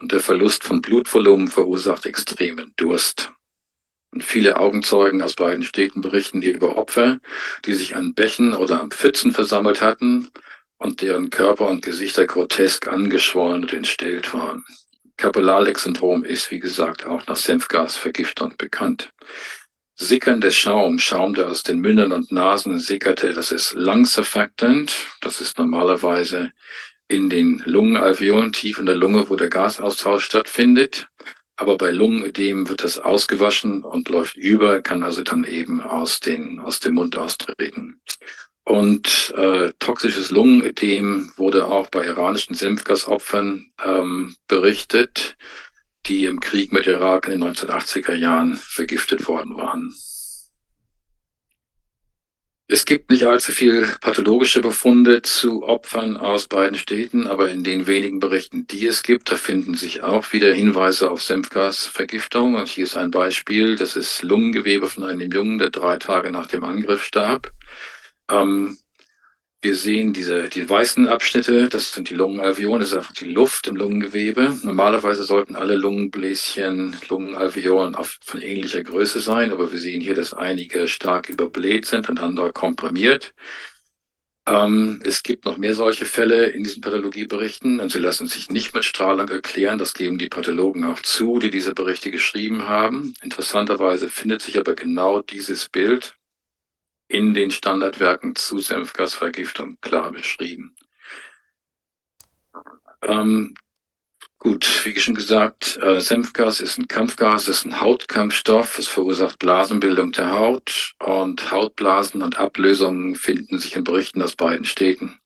und 0.00 0.12
der 0.12 0.20
Verlust 0.20 0.64
von 0.64 0.82
Blutvolumen 0.82 1.48
verursacht 1.48 2.04
extremen 2.06 2.72
Durst. 2.76 3.32
Und 4.16 4.22
viele 4.24 4.58
Augenzeugen 4.58 5.20
aus 5.20 5.34
beiden 5.34 5.62
Städten 5.62 6.00
berichten 6.00 6.40
hier 6.40 6.54
über 6.54 6.78
Opfer, 6.78 7.18
die 7.66 7.74
sich 7.74 7.96
an 7.96 8.14
Bächen 8.14 8.54
oder 8.54 8.80
an 8.80 8.90
Pfützen 8.90 9.30
versammelt 9.30 9.82
hatten 9.82 10.30
und 10.78 11.02
deren 11.02 11.28
Körper 11.28 11.68
und 11.68 11.84
Gesichter 11.84 12.24
grotesk 12.24 12.88
angeschwollen 12.88 13.64
und 13.64 13.74
entstellt 13.74 14.32
waren. 14.32 14.64
Kapillarleck-Syndrom 15.18 16.24
ist, 16.24 16.50
wie 16.50 16.60
gesagt, 16.60 17.04
auch 17.04 17.26
nach 17.26 17.36
Senfgasvergiftung 17.36 18.54
bekannt. 18.56 19.12
Sickernde 19.96 20.50
Schaum, 20.50 20.98
Schaum, 20.98 21.34
der 21.34 21.48
aus 21.48 21.62
den 21.62 21.80
Mündern 21.80 22.12
und 22.12 22.32
Nasen 22.32 22.80
sickerte, 22.80 23.34
das 23.34 23.52
ist 23.52 23.74
Lung 23.74 24.06
Surfactant. 24.06 24.94
Das 25.20 25.42
ist 25.42 25.58
normalerweise 25.58 26.52
in 27.06 27.28
den 27.28 27.62
Lungenalveolen, 27.66 28.54
tief 28.54 28.78
in 28.78 28.86
der 28.86 28.96
Lunge, 28.96 29.28
wo 29.28 29.36
der 29.36 29.50
Gasaustausch 29.50 30.24
stattfindet. 30.24 31.06
Aber 31.56 31.78
bei 31.78 31.90
Lungenödem 31.90 32.68
wird 32.68 32.84
das 32.84 32.98
ausgewaschen 32.98 33.82
und 33.82 34.08
läuft 34.08 34.36
über, 34.36 34.82
kann 34.82 35.02
also 35.02 35.22
dann 35.22 35.44
eben 35.44 35.80
aus, 35.80 36.20
den, 36.20 36.60
aus 36.60 36.80
dem 36.80 36.94
Mund 36.94 37.16
austreten. 37.16 38.00
Und 38.64 39.32
äh, 39.36 39.72
toxisches 39.78 40.30
Lungenödem 40.30 41.32
wurde 41.36 41.66
auch 41.66 41.86
bei 41.86 42.04
iranischen 42.04 42.54
Senfgasopfern 42.54 43.70
ähm, 43.84 44.36
berichtet, 44.48 45.36
die 46.06 46.24
im 46.24 46.40
Krieg 46.40 46.72
mit 46.72 46.86
Irak 46.86 47.28
in 47.28 47.40
den 47.40 47.54
1980er 47.54 48.14
Jahren 48.14 48.56
vergiftet 48.56 49.28
worden 49.28 49.56
waren. 49.56 49.94
Es 52.68 52.84
gibt 52.84 53.10
nicht 53.10 53.22
allzu 53.24 53.52
viel 53.52 53.86
pathologische 54.00 54.60
Befunde 54.60 55.22
zu 55.22 55.62
Opfern 55.62 56.16
aus 56.16 56.48
beiden 56.48 56.76
Städten, 56.76 57.28
aber 57.28 57.48
in 57.48 57.62
den 57.62 57.86
wenigen 57.86 58.18
Berichten, 58.18 58.66
die 58.66 58.86
es 58.88 59.04
gibt, 59.04 59.30
da 59.30 59.36
finden 59.36 59.74
sich 59.74 60.02
auch 60.02 60.32
wieder 60.32 60.52
Hinweise 60.52 61.08
auf 61.08 61.22
Senfgasvergiftung. 61.22 62.56
Und 62.56 62.66
hier 62.66 62.82
ist 62.84 62.96
ein 62.96 63.12
Beispiel, 63.12 63.76
das 63.76 63.94
ist 63.94 64.22
Lungengewebe 64.24 64.88
von 64.88 65.04
einem 65.04 65.30
Jungen, 65.30 65.58
der 65.58 65.70
drei 65.70 65.96
Tage 65.98 66.32
nach 66.32 66.48
dem 66.48 66.64
Angriff 66.64 67.04
starb. 67.04 67.52
Ähm, 68.28 68.78
wir 69.62 69.74
sehen 69.74 70.12
diese, 70.12 70.48
die 70.48 70.68
weißen 70.68 71.08
Abschnitte, 71.08 71.68
das 71.68 71.92
sind 71.92 72.10
die 72.10 72.14
Lungenalveolen, 72.14 72.80
das 72.80 72.90
ist 72.92 72.98
einfach 72.98 73.14
die 73.14 73.32
Luft 73.32 73.66
im 73.66 73.76
Lungengewebe. 73.76 74.58
Normalerweise 74.62 75.24
sollten 75.24 75.56
alle 75.56 75.76
Lungenbläschen, 75.76 76.96
Lungenalveolen 77.08 77.96
von 78.22 78.42
ähnlicher 78.42 78.84
Größe 78.84 79.20
sein, 79.20 79.52
aber 79.52 79.72
wir 79.72 79.78
sehen 79.78 80.00
hier, 80.00 80.14
dass 80.14 80.34
einige 80.34 80.88
stark 80.88 81.28
überbläht 81.28 81.86
sind 81.86 82.08
und 82.08 82.20
andere 82.20 82.52
komprimiert. 82.52 83.34
Ähm, 84.48 85.02
es 85.04 85.22
gibt 85.24 85.44
noch 85.44 85.56
mehr 85.56 85.74
solche 85.74 86.04
Fälle 86.04 86.46
in 86.46 86.62
diesen 86.62 86.80
Pathologieberichten 86.80 87.80
und 87.80 87.90
sie 87.90 87.98
lassen 87.98 88.28
sich 88.28 88.48
nicht 88.50 88.74
mit 88.74 88.84
Strahlung 88.84 89.28
erklären. 89.28 89.78
Das 89.78 89.94
geben 89.94 90.18
die 90.18 90.28
Pathologen 90.28 90.84
auch 90.84 91.00
zu, 91.00 91.40
die 91.40 91.50
diese 91.50 91.74
Berichte 91.74 92.12
geschrieben 92.12 92.68
haben. 92.68 93.14
Interessanterweise 93.22 94.08
findet 94.08 94.42
sich 94.42 94.58
aber 94.58 94.74
genau 94.76 95.22
dieses 95.22 95.68
Bild 95.68 96.14
in 97.08 97.34
den 97.34 97.50
Standardwerken 97.50 98.34
zu 98.34 98.58
Senfgasvergiftung 98.58 99.78
klar 99.80 100.12
beschrieben. 100.12 100.76
Ähm, 103.02 103.54
Gut, 104.38 104.84
wie 104.84 104.98
schon 105.00 105.14
gesagt, 105.14 105.78
äh, 105.82 105.98
Senfgas 105.98 106.60
ist 106.60 106.78
ein 106.78 106.86
Kampfgas, 106.86 107.48
ist 107.48 107.64
ein 107.64 107.80
Hautkampfstoff, 107.80 108.78
es 108.78 108.86
verursacht 108.86 109.38
Blasenbildung 109.38 110.12
der 110.12 110.30
Haut 110.30 110.92
und 111.00 111.50
Hautblasen 111.50 112.22
und 112.22 112.38
Ablösungen 112.38 113.16
finden 113.16 113.58
sich 113.58 113.74
in 113.74 113.82
Berichten 113.82 114.22
aus 114.22 114.36
beiden 114.36 114.64
Städten. 114.64 115.18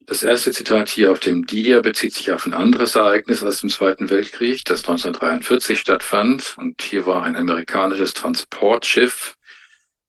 Das 0.00 0.24
erste 0.24 0.50
Zitat 0.50 0.88
hier 0.88 1.12
auf 1.12 1.20
dem 1.20 1.46
Dia 1.46 1.80
bezieht 1.80 2.12
sich 2.12 2.32
auf 2.32 2.44
ein 2.44 2.52
anderes 2.52 2.96
Ereignis 2.96 3.44
aus 3.44 3.60
dem 3.60 3.70
Zweiten 3.70 4.10
Weltkrieg, 4.10 4.64
das 4.64 4.80
1943 4.80 5.78
stattfand. 5.78 6.56
Und 6.58 6.82
hier 6.82 7.06
war 7.06 7.22
ein 7.22 7.36
amerikanisches 7.36 8.12
Transportschiff 8.12 9.36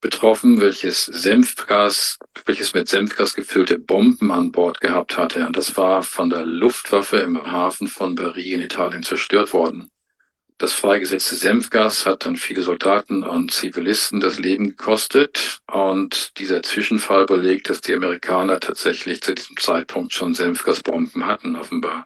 betroffen, 0.01 0.59
welches 0.59 1.05
Senfgas, 1.05 2.17
welches 2.45 2.73
mit 2.73 2.89
Senfgas 2.89 3.35
gefüllte 3.35 3.79
Bomben 3.79 4.31
an 4.31 4.51
Bord 4.51 4.81
gehabt 4.81 5.17
hatte. 5.17 5.45
Und 5.45 5.55
das 5.55 5.77
war 5.77 6.03
von 6.03 6.29
der 6.29 6.45
Luftwaffe 6.45 7.17
im 7.17 7.51
Hafen 7.51 7.87
von 7.87 8.15
Bari 8.15 8.53
in 8.53 8.61
Italien 8.61 9.03
zerstört 9.03 9.53
worden. 9.53 9.89
Das 10.57 10.73
freigesetzte 10.73 11.35
Senfgas 11.35 12.05
hat 12.05 12.25
dann 12.25 12.35
viele 12.35 12.61
Soldaten 12.61 13.23
und 13.23 13.51
Zivilisten 13.51 14.19
das 14.19 14.37
Leben 14.37 14.69
gekostet. 14.69 15.59
Und 15.71 16.37
dieser 16.37 16.61
Zwischenfall 16.61 17.25
belegt, 17.25 17.69
dass 17.69 17.81
die 17.81 17.95
Amerikaner 17.95 18.59
tatsächlich 18.59 19.21
zu 19.21 19.33
diesem 19.33 19.57
Zeitpunkt 19.57 20.13
schon 20.13 20.35
Senfgasbomben 20.35 21.25
hatten, 21.25 21.55
offenbar. 21.55 22.05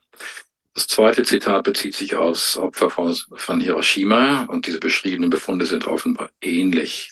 Das 0.74 0.88
zweite 0.88 1.24
Zitat 1.24 1.63
bezieht 1.65 1.95
sich 1.95 2.15
aus 2.15 2.58
Opfer 2.58 2.90
von, 2.90 3.13
von 3.35 3.60
Hiroshima 3.60 4.45
und 4.45 4.67
diese 4.67 4.79
beschriebenen 4.79 5.29
Befunde 5.29 5.65
sind 5.65 5.88
offenbar 5.88 6.29
ähnlich. 6.42 7.11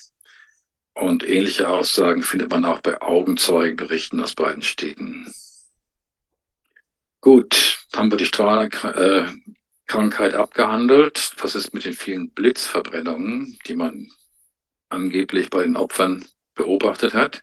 Und 0.93 1.27
ähnliche 1.27 1.69
Aussagen 1.69 2.21
findet 2.21 2.51
man 2.51 2.65
auch 2.65 2.79
bei 2.81 3.01
Augenzeugenberichten 3.01 4.21
aus 4.21 4.35
beiden 4.35 4.61
Städten. 4.61 5.33
Gut, 7.19 7.79
haben 7.95 8.11
wir 8.11 8.17
die 8.17 8.25
Strahl, 8.25 8.69
äh, 8.95 9.25
abgehandelt. 10.35 11.33
Was 11.37 11.55
ist 11.55 11.73
mit 11.73 11.85
den 11.85 11.93
vielen 11.93 12.29
Blitzverbrennungen, 12.31 13.57
die 13.65 13.75
man 13.75 14.11
angeblich 14.89 15.49
bei 15.49 15.63
den 15.63 15.77
Opfern 15.77 16.25
beobachtet 16.55 17.13
hat? 17.13 17.41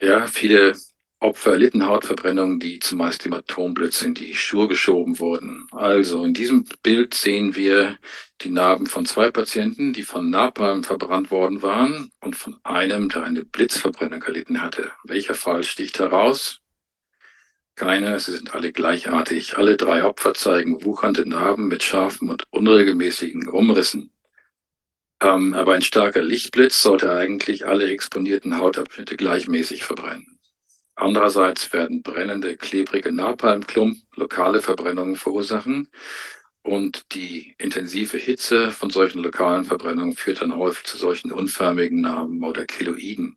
Ja, 0.00 0.26
viele 0.26 0.76
Opfer 1.22 1.52
erlitten 1.52 1.86
Hautverbrennungen, 1.86 2.58
die 2.58 2.80
zumeist 2.80 3.24
im 3.26 3.32
Atomblitz 3.32 4.02
in 4.02 4.12
die 4.12 4.34
Schuhe 4.34 4.66
geschoben 4.66 5.20
wurden. 5.20 5.68
Also 5.70 6.24
in 6.24 6.34
diesem 6.34 6.64
Bild 6.82 7.14
sehen 7.14 7.54
wir 7.54 7.96
die 8.40 8.50
Narben 8.50 8.86
von 8.86 9.06
zwei 9.06 9.30
Patienten, 9.30 9.92
die 9.92 10.02
von 10.02 10.30
Napalm 10.30 10.82
verbrannt 10.82 11.30
worden 11.30 11.62
waren 11.62 12.10
und 12.20 12.34
von 12.34 12.56
einem, 12.64 13.08
der 13.08 13.22
eine 13.22 13.44
Blitzverbrennung 13.44 14.22
erlitten 14.22 14.60
hatte. 14.60 14.90
Welcher 15.04 15.34
Fall 15.34 15.62
sticht 15.62 16.00
heraus? 16.00 16.60
Keine, 17.76 18.18
sie 18.18 18.32
sind 18.32 18.52
alle 18.52 18.72
gleichartig. 18.72 19.56
Alle 19.56 19.76
drei 19.76 20.04
Opfer 20.04 20.34
zeigen 20.34 20.84
wuchernde 20.84 21.26
Narben 21.28 21.68
mit 21.68 21.84
scharfen 21.84 22.30
und 22.30 22.44
unregelmäßigen 22.50 23.48
Umrissen. 23.48 24.10
Ähm, 25.20 25.54
aber 25.54 25.74
ein 25.74 25.82
starker 25.82 26.22
Lichtblitz 26.22 26.82
sollte 26.82 27.12
eigentlich 27.12 27.64
alle 27.64 27.88
exponierten 27.88 28.58
Hautabschnitte 28.58 29.16
gleichmäßig 29.16 29.84
verbrennen. 29.84 30.40
Andererseits 31.02 31.72
werden 31.72 32.04
brennende, 32.04 32.56
klebrige 32.56 33.10
Napalmklumpen 33.10 34.04
lokale 34.14 34.62
Verbrennungen 34.62 35.16
verursachen. 35.16 35.88
Und 36.62 37.12
die 37.12 37.56
intensive 37.58 38.18
Hitze 38.18 38.70
von 38.70 38.88
solchen 38.88 39.20
lokalen 39.20 39.64
Verbrennungen 39.64 40.14
führt 40.14 40.42
dann 40.42 40.54
häufig 40.56 40.84
zu 40.84 40.96
solchen 40.96 41.32
unförmigen 41.32 42.02
Narben 42.02 42.44
oder 42.44 42.66
Keloiden. 42.66 43.36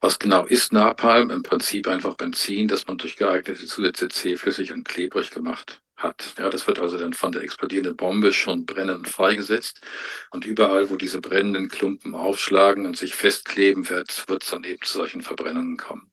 Was 0.00 0.20
genau 0.20 0.46
ist 0.46 0.72
Napalm? 0.72 1.30
Im 1.30 1.42
Prinzip 1.42 1.88
einfach 1.88 2.14
Benzin, 2.14 2.68
das 2.68 2.86
man 2.86 2.98
durch 2.98 3.16
geeignete 3.16 3.66
Zusätze 3.66 4.08
zähflüssig 4.08 4.72
und 4.72 4.86
klebrig 4.86 5.32
gemacht 5.32 5.80
hat. 5.96 6.34
Ja, 6.38 6.50
das 6.50 6.68
wird 6.68 6.78
also 6.78 6.98
dann 6.98 7.14
von 7.14 7.32
der 7.32 7.42
explodierenden 7.42 7.96
Bombe 7.96 8.32
schon 8.32 8.64
brennend 8.64 9.08
freigesetzt. 9.08 9.80
Und 10.30 10.46
überall, 10.46 10.88
wo 10.88 10.94
diese 10.94 11.20
brennenden 11.20 11.68
Klumpen 11.68 12.14
aufschlagen 12.14 12.86
und 12.86 12.96
sich 12.96 13.16
festkleben, 13.16 13.88
wird, 13.90 14.28
wird 14.28 14.44
es 14.44 14.50
dann 14.50 14.62
eben 14.62 14.82
zu 14.82 14.98
solchen 14.98 15.22
Verbrennungen 15.22 15.76
kommen. 15.76 16.12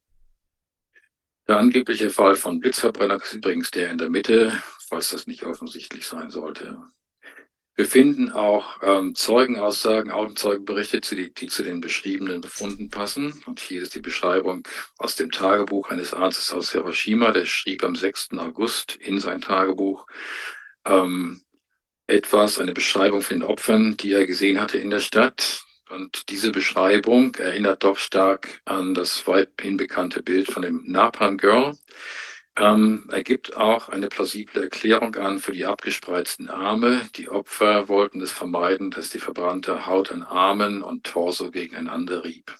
Der 1.48 1.58
angebliche 1.58 2.10
Fall 2.10 2.36
von 2.36 2.60
Blitzverbrennung 2.60 3.22
ist 3.22 3.34
übrigens 3.34 3.70
der 3.70 3.92
in 3.92 4.00
der 4.00 4.10
Mitte, 4.10 4.52
falls 4.90 5.10
das 5.10 5.28
nicht 5.28 5.44
offensichtlich 5.44 6.08
sein 6.08 6.32
sollte. 6.32 6.78
Wir 7.76 7.86
finden 7.86 8.32
auch 8.32 8.80
ähm, 8.82 9.16
Zeugenaussagen, 9.16 10.10
Augenzeugenberichte, 10.10 11.02
die, 11.02 11.34
die 11.34 11.48
zu 11.48 11.62
den 11.62 11.82
beschriebenen 11.82 12.40
Befunden 12.40 12.90
passen. 12.90 13.44
Und 13.46 13.60
hier 13.60 13.82
ist 13.82 13.96
die 13.96 14.02
Beschreibung 14.02 14.66
aus 14.98 15.18
dem 15.18 15.30
Tagebuch 15.30 15.90
eines 15.90 16.14
Arztes 16.14 16.54
aus 16.54 16.72
Hiroshima. 16.72 17.32
Der 17.32 17.46
schrieb 17.46 17.84
am 17.84 17.96
6. 17.96 18.30
August 18.38 18.96
in 18.96 19.20
sein 19.20 19.42
Tagebuch 19.42 20.08
ähm, 20.86 21.42
etwas, 22.08 22.60
eine 22.60 22.74
Beschreibung 22.74 23.22
von 23.22 23.40
den 23.40 23.48
Opfern, 23.48 23.98
die 23.98 24.14
er 24.14 24.26
gesehen 24.26 24.62
hatte 24.62 24.78
in 24.78 24.90
der 24.90 25.02
Stadt. 25.02 25.65
Und 25.90 26.30
diese 26.30 26.52
Beschreibung 26.52 27.36
erinnert 27.36 27.84
doch 27.84 27.98
stark 27.98 28.62
an 28.66 28.94
das 28.94 29.28
weithin 29.28 29.78
bekannte 29.78 30.24
Bild 30.24 30.52
von 30.52 30.64
dem 30.64 30.84
Napalm 30.86 31.38
Girl 31.38 31.78
ähm, 32.58 33.10
ergibt 33.12 33.58
auch 33.58 33.90
eine 33.90 34.08
plausible 34.08 34.64
Erklärung 34.64 35.16
an 35.16 35.40
für 35.40 35.52
die 35.52 35.66
abgespreizten 35.66 36.50
Arme. 36.50 37.10
Die 37.16 37.30
Opfer 37.30 37.90
wollten 37.90 38.22
es 38.22 38.32
vermeiden, 38.32 38.92
dass 38.92 39.10
die 39.10 39.20
verbrannte 39.20 39.86
Haut 39.86 40.12
an 40.12 40.24
Armen 40.24 40.82
und 40.82 41.04
Torso 41.04 41.52
gegeneinander 41.52 42.24
rieb. 42.24 42.56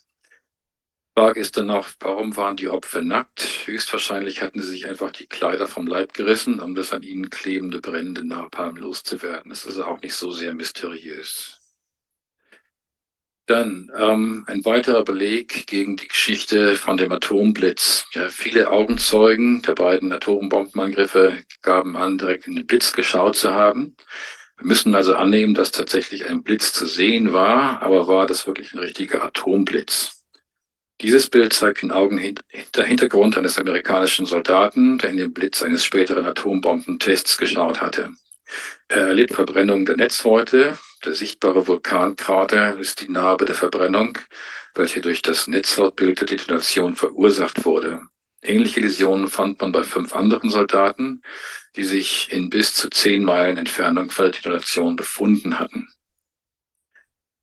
Frage 1.18 1.40
ist 1.40 1.56
dann 1.56 1.70
auch, 1.70 1.88
warum 2.02 2.36
waren 2.36 2.58
die 2.58 2.68
Opfer 2.68 3.02
nackt? 3.02 3.42
Höchstwahrscheinlich 3.66 4.42
hatten 4.42 4.62
sie 4.62 4.68
sich 4.68 4.86
einfach 4.86 5.12
die 5.12 5.28
Kleider 5.28 5.66
vom 5.66 5.88
Leib 5.88 6.14
gerissen, 6.14 6.60
um 6.60 6.76
das 6.76 6.92
an 6.92 7.04
ihnen 7.04 7.30
klebende, 7.30 7.80
brennende 7.80 8.26
Napalm 8.26 8.76
loszuwerden. 8.76 9.50
Das 9.50 9.66
ist 9.66 9.80
auch 9.80 10.02
nicht 10.02 10.16
so 10.16 10.32
sehr 10.32 10.54
mysteriös. 10.54 11.65
Dann 13.48 13.92
ähm, 13.96 14.44
ein 14.48 14.66
weiterer 14.66 15.04
Beleg 15.04 15.68
gegen 15.68 15.98
die 15.98 16.08
Geschichte 16.08 16.76
von 16.76 16.98
dem 16.98 17.12
Atomblitz. 17.12 18.08
Ja, 18.14 18.30
viele 18.30 18.72
Augenzeugen 18.72 19.62
der 19.62 19.76
beiden 19.76 20.12
Atombombenangriffe 20.12 21.44
gaben 21.62 21.96
an, 21.96 22.18
direkt 22.18 22.48
in 22.48 22.56
den 22.56 22.66
Blitz 22.66 22.92
geschaut 22.94 23.36
zu 23.36 23.54
haben. 23.54 23.96
Wir 24.58 24.68
müssen 24.68 24.96
also 24.96 25.16
annehmen, 25.16 25.54
dass 25.54 25.72
tatsächlich 25.72 26.28
ein 26.28 26.42
Blitz 26.42 26.74
zu 26.74 26.88
sehen 26.88 27.34
war, 27.34 27.82
aber 27.84 28.08
war 28.08 28.26
das 28.26 28.48
wirklich 28.48 28.74
ein 28.74 28.80
richtiger 28.80 29.24
Atomblitz? 29.24 30.24
Dieses 31.02 31.30
Bild 31.30 31.52
zeigt 31.52 31.82
den 31.82 31.92
Augen 31.92 32.36
der 32.74 32.86
Hintergrund 32.86 33.38
eines 33.38 33.60
amerikanischen 33.60 34.26
Soldaten, 34.26 34.98
der 34.98 35.10
in 35.10 35.18
den 35.18 35.34
Blitz 35.34 35.62
eines 35.62 35.84
späteren 35.84 36.26
Atombombentests 36.26 37.38
geschaut 37.38 37.82
hatte. 37.82 38.12
Er 38.88 39.08
erlitt 39.08 39.34
Verbrennung 39.34 39.86
der 39.86 39.98
Netzhäute, 39.98 40.78
der 41.06 41.14
sichtbare 41.14 41.68
Vulkankrater 41.68 42.78
ist 42.78 43.02
die 43.02 43.10
Narbe 43.10 43.46
der 43.46 43.56
Verbrennung, 43.56 44.18
welche 44.74 45.02
durch 45.02 45.22
das 45.22 45.48
Netzhautbild 45.48 46.20
der 46.22 46.28
Detonation 46.28 46.96
verursacht 46.96 47.66
wurde. 47.66 48.02
Ähnliche 48.42 48.82
Läsionen 48.82 49.28
fand 49.28 49.62
man 49.62 49.72
bei 49.72 49.84
fünf 49.84 50.14
anderen 50.14 50.50
Soldaten, 50.50 51.22
die 51.76 51.84
sich 51.84 52.32
in 52.32 52.50
bis 52.50 52.74
zu 52.74 52.90
zehn 52.90 53.24
Meilen 53.24 53.58
Entfernung 53.58 54.10
von 54.10 54.26
der 54.26 54.34
Detonation 54.34 54.96
befunden 54.96 55.60
hatten. 55.60 55.90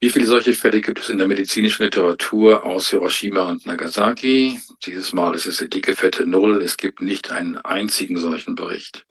Wie 0.01 0.11
viele 0.11 0.27
solche 0.27 0.53
Fälle 0.53 0.81
gibt 0.81 0.99
es 0.99 1.11
in 1.11 1.19
der 1.19 1.29
medizinischen 1.29 1.85
Literatur 1.85 2.65
aus 2.65 2.91
Hiroshima 2.91 3.43
und 3.43 3.67
Nagasaki? 3.67 4.61
Dieses 4.85 5.13
Mal 5.13 5.35
ist 5.37 5.47
es 5.47 5.59
die 5.59 5.71
dicke 5.71 5.95
fette 5.95 6.27
Null. 6.27 6.61
Es 6.61 6.77
gibt 6.77 7.01
nicht 7.01 7.31
einen 7.31 7.57
einzigen 7.59 8.19
solchen 8.19 8.57
Bericht. 8.57 9.07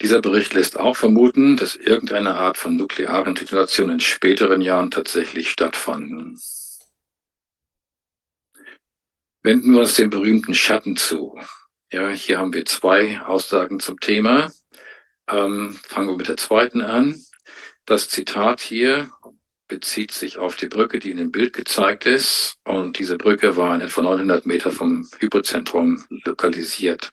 Dieser 0.00 0.20
Bericht 0.20 0.52
lässt 0.52 0.78
auch 0.78 0.96
vermuten, 0.96 1.56
dass 1.56 1.74
irgendeine 1.74 2.34
Art 2.34 2.58
von 2.58 2.76
nuklearen 2.76 3.34
Detonation 3.34 3.90
in 3.90 4.00
späteren 4.00 4.60
Jahren 4.60 4.90
tatsächlich 4.90 5.50
stattfanden. 5.50 6.38
Wenden 9.42 9.72
wir 9.72 9.80
uns 9.80 9.94
den 9.94 10.10
berühmten 10.10 10.54
Schatten 10.54 10.96
zu. 10.96 11.38
Ja, 11.92 12.10
hier 12.10 12.38
haben 12.38 12.52
wir 12.52 12.66
zwei 12.66 13.20
Aussagen 13.20 13.80
zum 13.80 13.98
Thema. 14.00 14.52
Ähm, 15.30 15.78
fangen 15.86 16.08
wir 16.08 16.16
mit 16.16 16.28
der 16.28 16.36
zweiten 16.36 16.82
an. 16.82 17.24
Das 17.86 18.08
Zitat 18.08 18.60
hier 18.60 19.10
bezieht 19.68 20.12
sich 20.12 20.38
auf 20.38 20.56
die 20.56 20.68
Brücke, 20.68 20.98
die 20.98 21.10
in 21.10 21.16
dem 21.16 21.32
Bild 21.32 21.52
gezeigt 21.52 22.06
ist. 22.06 22.56
Und 22.64 22.98
diese 22.98 23.16
Brücke 23.16 23.56
war 23.56 23.74
in 23.74 23.80
etwa 23.80 24.02
900 24.02 24.46
Meter 24.46 24.72
vom 24.72 25.08
Hypozentrum 25.18 26.04
lokalisiert. 26.24 27.10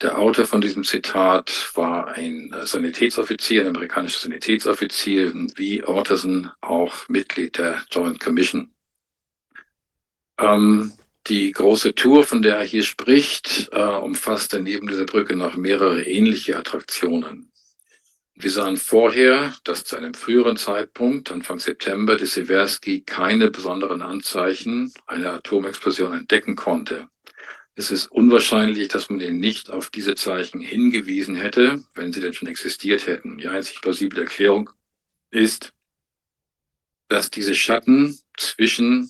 Der 0.00 0.16
Autor 0.16 0.46
von 0.46 0.60
diesem 0.60 0.84
Zitat 0.84 1.72
war 1.74 2.08
ein 2.08 2.54
Sanitätsoffizier, 2.64 3.62
ein 3.62 3.68
amerikanischer 3.68 4.20
Sanitätsoffizier, 4.20 5.32
wie 5.56 5.82
Orterson 5.82 6.52
auch 6.60 7.08
Mitglied 7.08 7.58
der 7.58 7.82
Joint 7.90 8.20
Commission. 8.20 8.70
Ähm, 10.38 10.92
die 11.26 11.50
große 11.50 11.96
Tour, 11.96 12.22
von 12.24 12.42
der 12.42 12.58
er 12.58 12.64
hier 12.64 12.84
spricht, 12.84 13.70
äh, 13.72 13.82
umfasste 13.82 14.60
neben 14.60 14.86
dieser 14.86 15.04
Brücke 15.04 15.34
noch 15.34 15.56
mehrere 15.56 16.04
ähnliche 16.04 16.56
Attraktionen. 16.56 17.50
Wir 18.36 18.52
sahen 18.52 18.76
vorher, 18.76 19.52
dass 19.64 19.82
zu 19.82 19.96
einem 19.96 20.14
früheren 20.14 20.56
Zeitpunkt, 20.56 21.32
Anfang 21.32 21.58
September, 21.58 22.16
die 22.16 22.26
Seversky 22.26 23.00
keine 23.00 23.50
besonderen 23.50 24.00
Anzeichen 24.00 24.94
einer 25.08 25.32
Atomexplosion 25.32 26.12
entdecken 26.12 26.54
konnte. 26.54 27.08
Es 27.78 27.92
ist 27.92 28.10
unwahrscheinlich, 28.10 28.88
dass 28.88 29.08
man 29.08 29.20
ihn 29.20 29.38
nicht 29.38 29.70
auf 29.70 29.88
diese 29.90 30.16
Zeichen 30.16 30.60
hingewiesen 30.60 31.36
hätte, 31.36 31.84
wenn 31.94 32.12
sie 32.12 32.20
denn 32.20 32.34
schon 32.34 32.48
existiert 32.48 33.06
hätten. 33.06 33.38
Die 33.38 33.46
einzig 33.46 33.80
plausible 33.80 34.20
Erklärung 34.22 34.68
ist, 35.30 35.72
dass 37.06 37.30
diese 37.30 37.54
Schatten 37.54 38.18
zwischen 38.36 39.08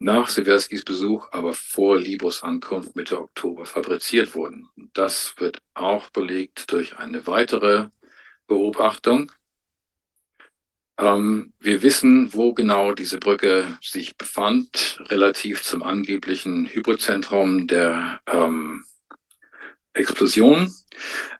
nach 0.00 0.28
Sewerskis 0.28 0.84
Besuch, 0.84 1.28
aber 1.30 1.54
vor 1.54 2.00
Libos 2.00 2.42
Ankunft 2.42 2.96
Mitte 2.96 3.20
Oktober 3.20 3.64
fabriziert 3.64 4.34
wurden. 4.34 4.68
Das 4.92 5.32
wird 5.38 5.62
auch 5.74 6.10
belegt 6.10 6.72
durch 6.72 6.98
eine 6.98 7.28
weitere 7.28 7.90
Beobachtung. 8.48 9.30
Ähm, 11.02 11.52
wir 11.58 11.82
wissen, 11.82 12.32
wo 12.32 12.54
genau 12.54 12.92
diese 12.92 13.18
Brücke 13.18 13.76
sich 13.82 14.16
befand, 14.16 15.00
relativ 15.08 15.64
zum 15.64 15.82
angeblichen 15.82 16.66
Hypozentrum 16.66 17.66
der 17.66 18.20
ähm, 18.28 18.84
Explosion. 19.94 20.72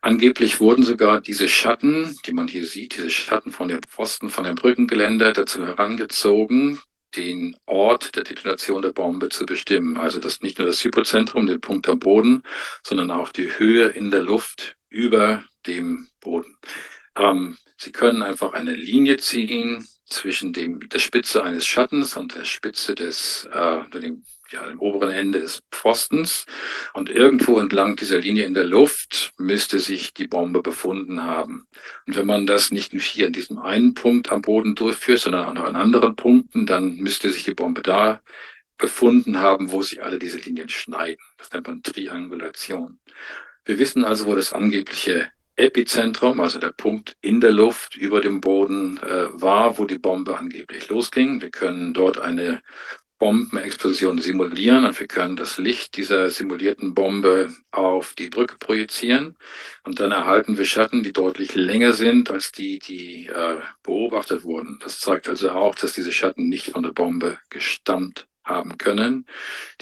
Angeblich 0.01 0.59
wurden 0.59 0.83
sogar 0.83 1.21
diese 1.21 1.49
Schatten, 1.49 2.19
die 2.27 2.33
man 2.33 2.49
hier 2.49 2.67
sieht, 2.67 2.97
diese 2.97 3.11
Schatten 3.11 3.53
von 3.53 3.69
den 3.69 3.81
Pfosten, 3.83 4.31
von 4.31 4.45
dem 4.45 4.57
Brückengeländer 4.57 5.33
dazu 5.33 5.65
herangezogen, 5.65 6.81
den 7.15 7.57
Ort 7.67 8.17
der 8.17 8.25
Detonation 8.25 8.83
der 8.83 8.93
Bombe 8.93 9.28
zu 9.28 9.47
bestimmen. 9.47 9.97
Also 9.97 10.19
das 10.19 10.41
nicht 10.41 10.59
nur 10.59 10.67
das 10.67 10.83
Hypozentrum, 10.83 11.47
den 11.47 11.61
Punkt 11.61 11.89
am 11.89 12.01
Boden, 12.01 12.43
sondern 12.83 13.12
auch 13.12 13.31
die 13.31 13.59
Höhe 13.59 13.89
in 13.89 14.11
der 14.11 14.23
Luft 14.23 14.77
über 14.89 15.45
dem 15.67 16.09
Boden. 16.21 16.57
Ähm, 17.17 17.59
Sie 17.83 17.91
können 17.91 18.23
einfach 18.23 18.53
eine 18.53 18.75
Linie 18.75 19.17
ziehen 19.17 19.89
zwischen 20.07 20.53
dem, 20.53 20.89
der 20.89 21.01
Spitze 21.01 21.43
eines 21.43 21.67
Schattens 21.67 22.17
und 22.17 22.37
der 22.37 22.45
Spitze 22.45 22.95
des, 22.95 23.49
äh, 23.53 23.81
dem 23.91 24.25
ja, 24.53 24.65
dem 24.69 24.79
oberen 24.79 25.11
Ende 25.11 25.41
des 25.41 25.63
Pfostens. 25.73 26.47
Und 26.93 27.09
irgendwo 27.09 27.59
entlang 27.59 27.97
dieser 27.97 28.21
Linie 28.21 28.45
in 28.45 28.55
der 28.55 28.67
Luft 28.67 29.33
müsste 29.37 29.81
sich 29.81 30.15
die 30.15 30.29
Bombe 30.29 30.63
befunden 30.63 31.25
haben. 31.25 31.67
Und 32.07 32.17
wenn 32.17 32.27
man 32.27 32.47
das 32.47 32.71
nicht 32.71 32.93
nur 32.93 33.03
hier 33.03 33.27
an 33.27 33.33
diesem 33.33 33.59
einen 33.59 33.95
Punkt 33.95 34.31
am 34.31 34.43
Boden 34.43 34.77
durchführt, 34.77 35.21
sondern 35.21 35.47
auch 35.47 35.55
noch 35.55 35.65
an 35.65 35.75
anderen 35.75 36.15
Punkten, 36.15 36.67
dann 36.67 36.97
müsste 36.99 37.33
sich 37.33 37.43
die 37.43 37.55
Bombe 37.55 37.83
da 37.83 38.21
befunden 38.79 39.39
haben, 39.39 39.73
wo 39.73 39.83
sich 39.83 40.05
alle 40.05 40.21
diese 40.21 40.39
Linien 40.39 40.69
schneiden. 40.69 41.25
Das 41.39 41.51
nennt 41.53 41.67
man 41.67 41.83
Triangulation. 41.83 43.01
Wir 43.65 43.81
wissen 43.81 44.05
also, 44.05 44.27
wo 44.27 44.37
das 44.37 44.53
angebliche 44.53 45.33
Epizentrum, 45.62 46.41
also 46.41 46.59
der 46.59 46.73
Punkt 46.73 47.17
in 47.21 47.41
der 47.41 47.53
Luft 47.53 47.97
über 47.97 48.21
dem 48.21 48.41
Boden 48.41 48.99
äh, 48.99 49.28
war, 49.41 49.78
wo 49.78 49.85
die 49.85 49.99
Bombe 49.99 50.37
angeblich 50.37 50.89
losging. 50.89 51.41
Wir 51.41 51.51
können 51.51 51.95
dort 51.95 52.19
eine 52.19 52.62
Bombenexplosion 53.21 54.19
simulieren 54.19 54.85
und 54.85 54.99
wir 54.99 55.07
können 55.07 55.37
das 55.37 55.59
Licht 55.59 55.97
dieser 55.97 56.28
simulierten 56.31 56.93
Bombe 56.93 57.55
auf 57.71 58.15
die 58.15 58.28
Brücke 58.28 58.57
projizieren 58.59 59.37
und 59.85 60.01
dann 60.01 60.11
erhalten 60.11 60.59
wir 60.59 60.65
Schatten, 60.65 61.05
die 61.05 61.12
deutlich 61.12 61.55
länger 61.55 61.93
sind 61.93 62.33
als 62.33 62.51
die, 62.51 62.81
die 62.81 63.28
äh, 63.28 63.59
beobachtet 63.85 64.43
wurden. 64.43 64.81
Das 64.83 64.99
zeigt 64.99 65.28
also 65.28 65.53
auch, 65.53 65.77
dass 65.77 65.93
diese 65.93 66.11
Schatten 66.11 66.49
nicht 66.49 66.73
von 66.73 66.83
der 66.83 66.91
Bombe 66.91 67.39
gestammt 67.49 68.27
haben 68.43 68.77
können. 68.77 69.27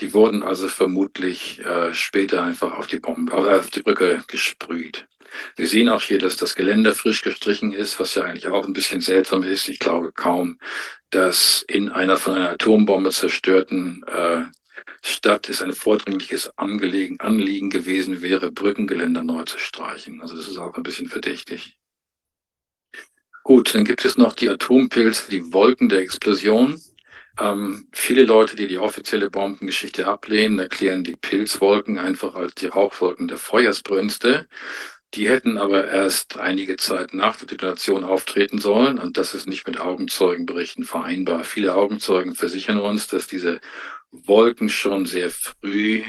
Die 0.01 0.13
wurden 0.13 0.43
also 0.43 0.69
vermutlich 0.69 1.65
äh, 1.65 1.95
später 1.95 2.43
einfach 2.43 2.77
auf 2.77 2.89
die 2.89 3.01
Bombe, 3.01 3.33
äh, 3.33 3.59
auf 3.59 3.71
die 3.71 3.83
Brücke 3.83 4.23
gesprüht. 4.27 5.07
Wir 5.57 5.67
sehen 5.67 5.89
auch 5.89 6.03
hier, 6.03 6.19
dass 6.19 6.37
das 6.37 6.55
Geländer 6.55 6.95
frisch 6.95 7.23
gestrichen 7.23 7.73
ist, 7.73 8.01
was 8.01 8.15
ja 8.15 8.25
eigentlich 8.25 8.49
auch 8.49 8.67
ein 8.67 8.73
bisschen 8.73 9.01
seltsam 9.01 9.43
ist. 9.43 9.69
Ich 9.69 9.79
glaube 9.79 10.13
kaum, 10.13 10.59
dass 11.11 11.65
in 11.69 11.89
einer 11.89 12.17
von 12.17 12.35
einer 12.35 12.51
Atombombe 12.51 13.11
zerstörten 13.11 14.05
äh, 14.07 14.43
Stadt 15.03 15.49
es 15.49 15.63
ein 15.63 15.73
vordringliches 15.73 16.57
Angelegen, 16.59 17.19
Anliegen 17.21 17.71
gewesen 17.71 18.21
wäre, 18.21 18.53
Brückengeländer 18.53 19.23
neu 19.23 19.45
zu 19.45 19.59
streichen. 19.59 20.21
Also 20.21 20.37
das 20.37 20.49
ist 20.49 20.59
auch 20.59 20.77
ein 20.77 20.83
bisschen 20.83 21.09
verdächtig. 21.09 21.79
Gut, 23.43 23.75
dann 23.75 23.85
gibt 23.85 24.05
es 24.05 24.19
noch 24.19 24.35
die 24.35 24.51
Atompilze, 24.51 25.31
die 25.31 25.53
Wolken 25.53 25.89
der 25.89 26.01
Explosion. 26.01 26.81
Ähm, 27.39 27.89
viele 27.93 28.25
Leute, 28.25 28.55
die 28.55 28.69
die 28.69 28.79
offizielle 28.79 29.31
Bombengeschichte 29.31 30.07
ablehnen, 30.07 30.59
erklären 30.59 31.03
die 31.03 31.17
Pilzwolken 31.17 31.99
einfach 31.99 32.35
als 32.35 32.55
die 32.57 32.67
Rauchwolken 32.67 33.29
der 33.29 33.39
Feuersbrünste. 33.39 34.47
Die 35.15 35.29
hätten 35.29 35.59
aber 35.59 35.89
erst 35.89 36.39
einige 36.39 36.77
Zeit 36.77 37.15
nach 37.15 37.37
der 37.37 37.49
Detonation 37.49 38.05
auftreten 38.05 38.59
sollen 38.59 38.99
und 38.99 39.17
das 39.17 39.35
ist 39.35 39.49
nicht 39.49 39.67
mit 39.67 39.81
Augenzeugenberichten 39.81 40.85
vereinbar. 40.85 41.43
Viele 41.43 41.75
Augenzeugen 41.75 42.37
versichern 42.37 42.79
uns, 42.79 43.09
dass 43.09 43.27
diese 43.27 43.61
Wolken 44.13 44.69
schon 44.69 45.07
sehr 45.07 45.31
früh 45.31 46.05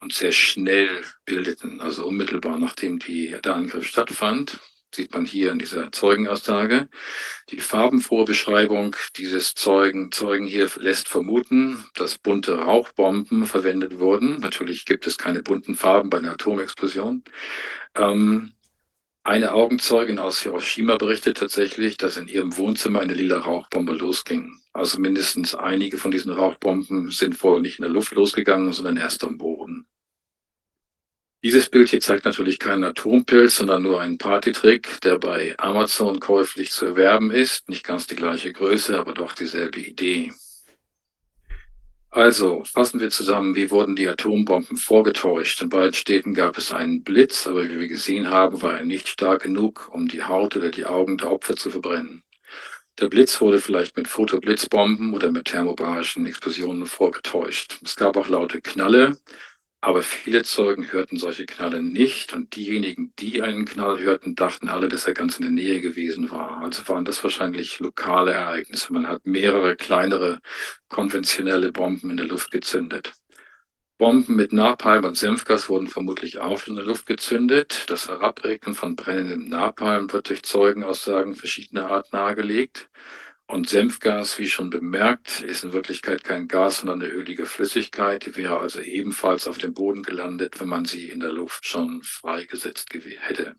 und 0.00 0.14
sehr 0.14 0.32
schnell 0.32 1.04
bildeten, 1.26 1.82
also 1.82 2.06
unmittelbar 2.06 2.58
nachdem 2.58 2.98
die, 2.98 3.36
der 3.44 3.56
Angriff 3.56 3.86
stattfand 3.86 4.58
sieht 4.94 5.12
man 5.12 5.24
hier 5.24 5.52
in 5.52 5.58
dieser 5.58 5.92
Zeugenaussage. 5.92 6.88
Die 7.50 7.60
farbenfrohe 7.60 8.24
Beschreibung 8.24 8.96
dieses 9.16 9.54
Zeugen, 9.54 10.12
Zeugen 10.12 10.46
hier 10.46 10.70
lässt 10.76 11.08
vermuten, 11.08 11.84
dass 11.94 12.18
bunte 12.18 12.58
Rauchbomben 12.58 13.46
verwendet 13.46 13.98
wurden. 13.98 14.40
Natürlich 14.40 14.84
gibt 14.84 15.06
es 15.06 15.18
keine 15.18 15.42
bunten 15.42 15.74
Farben 15.74 16.10
bei 16.10 16.18
einer 16.18 16.32
Atomexplosion. 16.32 17.24
Ähm, 17.94 18.52
eine 19.22 19.52
Augenzeugin 19.52 20.18
aus 20.18 20.42
Hiroshima 20.42 20.96
berichtet 20.96 21.36
tatsächlich, 21.36 21.98
dass 21.98 22.16
in 22.16 22.26
ihrem 22.26 22.56
Wohnzimmer 22.56 23.00
eine 23.00 23.12
lila 23.12 23.38
Rauchbombe 23.38 23.92
losging. 23.92 24.60
Also 24.72 24.98
mindestens 24.98 25.54
einige 25.54 25.98
von 25.98 26.10
diesen 26.10 26.32
Rauchbomben 26.32 27.10
sind 27.10 27.42
wohl 27.42 27.60
nicht 27.60 27.78
in 27.78 27.82
der 27.82 27.92
Luft 27.92 28.12
losgegangen, 28.12 28.72
sondern 28.72 28.96
erst 28.96 29.22
am 29.24 29.36
Boden. 29.36 29.86
Dieses 31.42 31.70
Bild 31.70 31.88
hier 31.88 32.00
zeigt 32.00 32.26
natürlich 32.26 32.58
keinen 32.58 32.84
Atompilz, 32.84 33.56
sondern 33.56 33.82
nur 33.82 33.98
einen 33.98 34.18
Partytrick, 34.18 35.00
der 35.00 35.18
bei 35.18 35.54
Amazon 35.56 36.20
käuflich 36.20 36.70
zu 36.70 36.84
erwerben 36.84 37.30
ist. 37.30 37.66
Nicht 37.70 37.82
ganz 37.82 38.06
die 38.06 38.16
gleiche 38.16 38.52
Größe, 38.52 38.98
aber 38.98 39.14
doch 39.14 39.32
dieselbe 39.32 39.80
Idee. 39.80 40.34
Also, 42.10 42.64
fassen 42.64 43.00
wir 43.00 43.08
zusammen, 43.08 43.54
wie 43.54 43.70
wurden 43.70 43.96
die 43.96 44.06
Atombomben 44.06 44.76
vorgetäuscht? 44.76 45.62
In 45.62 45.70
beiden 45.70 45.94
Städten 45.94 46.34
gab 46.34 46.58
es 46.58 46.72
einen 46.72 47.04
Blitz, 47.04 47.46
aber 47.46 47.64
wie 47.64 47.78
wir 47.78 47.88
gesehen 47.88 48.28
haben, 48.28 48.60
war 48.60 48.78
er 48.78 48.84
nicht 48.84 49.08
stark 49.08 49.44
genug, 49.44 49.88
um 49.94 50.08
die 50.08 50.22
Haut 50.22 50.56
oder 50.56 50.70
die 50.70 50.84
Augen 50.84 51.16
der 51.16 51.30
Opfer 51.30 51.56
zu 51.56 51.70
verbrennen. 51.70 52.22
Der 52.98 53.08
Blitz 53.08 53.40
wurde 53.40 53.60
vielleicht 53.60 53.96
mit 53.96 54.08
Fotoblitzbomben 54.08 55.14
oder 55.14 55.30
mit 55.30 55.46
thermobarischen 55.46 56.26
Explosionen 56.26 56.84
vorgetäuscht. 56.84 57.78
Es 57.82 57.96
gab 57.96 58.18
auch 58.18 58.28
laute 58.28 58.60
Knalle, 58.60 59.16
aber 59.82 60.02
viele 60.02 60.42
Zeugen 60.42 60.92
hörten 60.92 61.18
solche 61.18 61.46
Knalle 61.46 61.82
nicht 61.82 62.34
und 62.34 62.54
diejenigen, 62.54 63.14
die 63.18 63.40
einen 63.42 63.64
Knall 63.64 63.98
hörten, 64.00 64.34
dachten 64.34 64.68
alle, 64.68 64.88
dass 64.88 65.06
er 65.06 65.14
ganz 65.14 65.38
in 65.38 65.44
der 65.44 65.52
Nähe 65.52 65.80
gewesen 65.80 66.30
war. 66.30 66.62
Also 66.62 66.86
waren 66.88 67.06
das 67.06 67.22
wahrscheinlich 67.24 67.78
lokale 67.78 68.32
Ereignisse. 68.32 68.92
Man 68.92 69.08
hat 69.08 69.24
mehrere 69.26 69.76
kleinere 69.76 70.40
konventionelle 70.88 71.72
Bomben 71.72 72.10
in 72.10 72.18
der 72.18 72.26
Luft 72.26 72.50
gezündet. 72.50 73.14
Bomben 73.96 74.36
mit 74.36 74.52
Napalm 74.52 75.04
und 75.04 75.16
Senfgas 75.16 75.68
wurden 75.68 75.88
vermutlich 75.88 76.38
auch 76.38 76.66
in 76.66 76.76
der 76.76 76.84
Luft 76.84 77.06
gezündet. 77.06 77.84
Das 77.88 78.08
Herabregnen 78.08 78.74
von 78.74 78.96
brennendem 78.96 79.48
Napalm 79.48 80.12
wird 80.12 80.28
durch 80.30 80.42
Zeugenaussagen 80.42 81.34
verschiedener 81.34 81.90
Art 81.90 82.12
nahegelegt. 82.12 82.88
Und 83.50 83.68
Senfgas, 83.68 84.38
wie 84.38 84.48
schon 84.48 84.70
bemerkt, 84.70 85.40
ist 85.40 85.64
in 85.64 85.72
Wirklichkeit 85.72 86.22
kein 86.22 86.46
Gas, 86.46 86.78
sondern 86.78 87.02
eine 87.02 87.10
ölige 87.10 87.46
Flüssigkeit. 87.46 88.24
Die 88.24 88.36
wäre 88.36 88.60
also 88.60 88.78
ebenfalls 88.78 89.48
auf 89.48 89.58
dem 89.58 89.74
Boden 89.74 90.04
gelandet, 90.04 90.60
wenn 90.60 90.68
man 90.68 90.84
sie 90.84 91.08
in 91.08 91.18
der 91.18 91.32
Luft 91.32 91.66
schon 91.66 92.00
freigesetzt 92.04 92.94
hätte. 92.94 93.56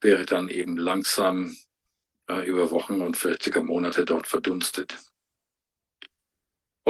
Wäre 0.00 0.24
dann 0.24 0.48
eben 0.48 0.78
langsam 0.78 1.54
äh, 2.26 2.46
über 2.48 2.70
Wochen 2.70 3.02
und 3.02 3.18
vielleicht 3.18 3.42
sogar 3.42 3.64
Monate 3.64 4.06
dort 4.06 4.26
verdunstet. 4.26 4.96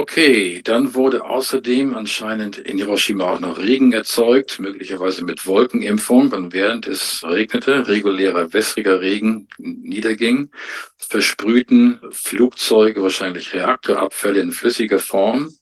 Okay, 0.01 0.63
dann 0.63 0.95
wurde 0.95 1.25
außerdem 1.25 1.95
anscheinend 1.95 2.57
in 2.57 2.77
Hiroshima 2.79 3.33
auch 3.33 3.39
noch 3.39 3.59
Regen 3.59 3.93
erzeugt, 3.93 4.59
möglicherweise 4.59 5.23
mit 5.23 5.45
Wolkenimpfung. 5.45 6.31
Und 6.33 6.53
während 6.53 6.87
es 6.87 7.23
regnete, 7.23 7.87
regulärer 7.87 8.51
wässriger 8.51 8.99
Regen 8.99 9.47
niederging, 9.59 10.49
versprühten 10.97 11.99
Flugzeuge 12.09 13.03
wahrscheinlich 13.03 13.53
Reaktorabfälle 13.53 14.39
in 14.39 14.51
flüssiger 14.53 14.97
Form. 14.97 15.53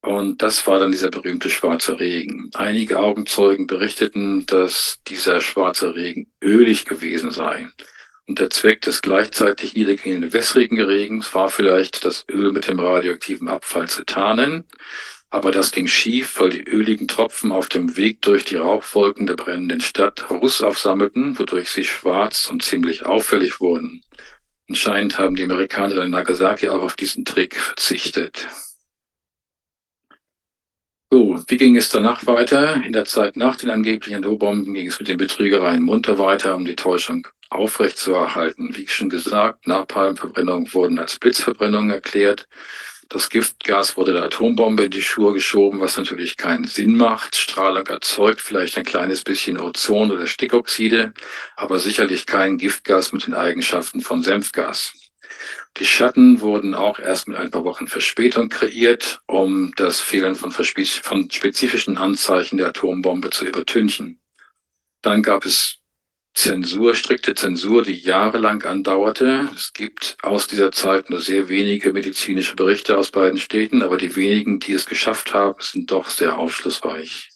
Und 0.00 0.40
das 0.40 0.66
war 0.66 0.78
dann 0.78 0.92
dieser 0.92 1.10
berühmte 1.10 1.50
schwarze 1.50 2.00
Regen. 2.00 2.48
Einige 2.54 2.98
Augenzeugen 2.98 3.66
berichteten, 3.66 4.46
dass 4.46 5.00
dieser 5.06 5.42
schwarze 5.42 5.94
Regen 5.94 6.32
ölig 6.42 6.86
gewesen 6.86 7.30
sei. 7.30 7.68
Und 8.28 8.40
der 8.40 8.50
Zweck 8.50 8.80
des 8.80 9.02
gleichzeitig 9.02 9.74
niedergehenden 9.74 10.32
wässrigen 10.32 10.80
Regens 10.80 11.32
war 11.32 11.48
vielleicht, 11.48 12.04
das 12.04 12.24
Öl 12.28 12.50
mit 12.50 12.66
dem 12.66 12.80
radioaktiven 12.80 13.48
Abfall 13.48 13.88
zu 13.88 14.04
tarnen. 14.04 14.64
Aber 15.30 15.52
das 15.52 15.70
ging 15.70 15.86
schief, 15.86 16.40
weil 16.40 16.50
die 16.50 16.62
öligen 16.62 17.06
Tropfen 17.08 17.52
auf 17.52 17.68
dem 17.68 17.96
Weg 17.96 18.22
durch 18.22 18.44
die 18.44 18.56
Rauchwolken 18.56 19.26
der 19.26 19.34
brennenden 19.34 19.80
Stadt 19.80 20.28
Ruß 20.30 20.62
aufsammelten, 20.62 21.38
wodurch 21.38 21.68
sie 21.68 21.84
schwarz 21.84 22.48
und 22.50 22.62
ziemlich 22.62 23.06
auffällig 23.06 23.60
wurden. 23.60 24.02
Anscheinend 24.68 25.18
haben 25.18 25.36
die 25.36 25.44
Amerikaner 25.44 26.02
in 26.02 26.10
Nagasaki 26.10 26.68
auch 26.68 26.82
auf 26.82 26.96
diesen 26.96 27.24
Trick 27.24 27.54
verzichtet. 27.56 28.48
So, 31.12 31.44
wie 31.46 31.56
ging 31.56 31.76
es 31.76 31.88
danach 31.88 32.26
weiter? 32.26 32.82
In 32.82 32.92
der 32.92 33.04
Zeit 33.04 33.36
nach 33.36 33.56
den 33.56 33.70
angeblichen 33.70 34.24
Atombomben 34.24 34.74
ging 34.74 34.88
es 34.88 34.98
mit 34.98 35.06
den 35.08 35.18
Betrügereien 35.18 35.82
munter 35.82 36.18
weiter, 36.18 36.56
um 36.56 36.64
die 36.64 36.74
Täuschung 36.74 37.28
aufrechtzuerhalten. 37.56 38.76
Wie 38.76 38.86
schon 38.88 39.10
gesagt, 39.10 39.66
Napalmverbrennungen 39.66 40.72
wurden 40.72 40.98
als 40.98 41.18
Blitzverbrennungen 41.18 41.90
erklärt. 41.90 42.46
Das 43.08 43.28
Giftgas 43.28 43.96
wurde 43.96 44.12
der 44.12 44.24
Atombombe 44.24 44.84
in 44.84 44.90
die 44.90 45.02
Schuhe 45.02 45.32
geschoben, 45.32 45.80
was 45.80 45.96
natürlich 45.96 46.36
keinen 46.36 46.64
Sinn 46.64 46.96
macht. 46.96 47.36
Strahlung 47.36 47.86
erzeugt 47.86 48.40
vielleicht 48.40 48.76
ein 48.76 48.84
kleines 48.84 49.22
bisschen 49.22 49.60
Ozon 49.60 50.10
oder 50.10 50.26
Stickoxide, 50.26 51.14
aber 51.54 51.78
sicherlich 51.78 52.26
kein 52.26 52.58
Giftgas 52.58 53.12
mit 53.12 53.26
den 53.26 53.34
Eigenschaften 53.34 54.00
von 54.00 54.24
Senfgas. 54.24 54.92
Die 55.76 55.86
Schatten 55.86 56.40
wurden 56.40 56.74
auch 56.74 56.98
erst 56.98 57.28
mit 57.28 57.36
ein 57.36 57.50
paar 57.50 57.64
Wochen 57.64 57.86
Verspätung 57.86 58.48
kreiert, 58.48 59.20
um 59.26 59.72
das 59.76 60.00
Fehlen 60.00 60.34
von, 60.34 60.50
von 60.50 61.30
spezifischen 61.30 61.98
Anzeichen 61.98 62.56
der 62.56 62.68
Atombombe 62.68 63.30
zu 63.30 63.44
übertünchen. 63.44 64.20
Dann 65.02 65.22
gab 65.22 65.44
es 65.44 65.78
Zensur, 66.36 66.94
strikte 66.94 67.34
Zensur, 67.34 67.82
die 67.82 67.98
jahrelang 67.98 68.62
andauerte. 68.62 69.48
Es 69.56 69.72
gibt 69.72 70.18
aus 70.22 70.46
dieser 70.46 70.70
Zeit 70.70 71.08
nur 71.08 71.22
sehr 71.22 71.48
wenige 71.48 71.94
medizinische 71.94 72.54
Berichte 72.54 72.98
aus 72.98 73.10
beiden 73.10 73.38
Städten, 73.38 73.82
aber 73.82 73.96
die 73.96 74.14
wenigen, 74.16 74.60
die 74.60 74.74
es 74.74 74.84
geschafft 74.84 75.32
haben, 75.32 75.58
sind 75.60 75.90
doch 75.90 76.10
sehr 76.10 76.36
aufschlussreich. 76.36 77.30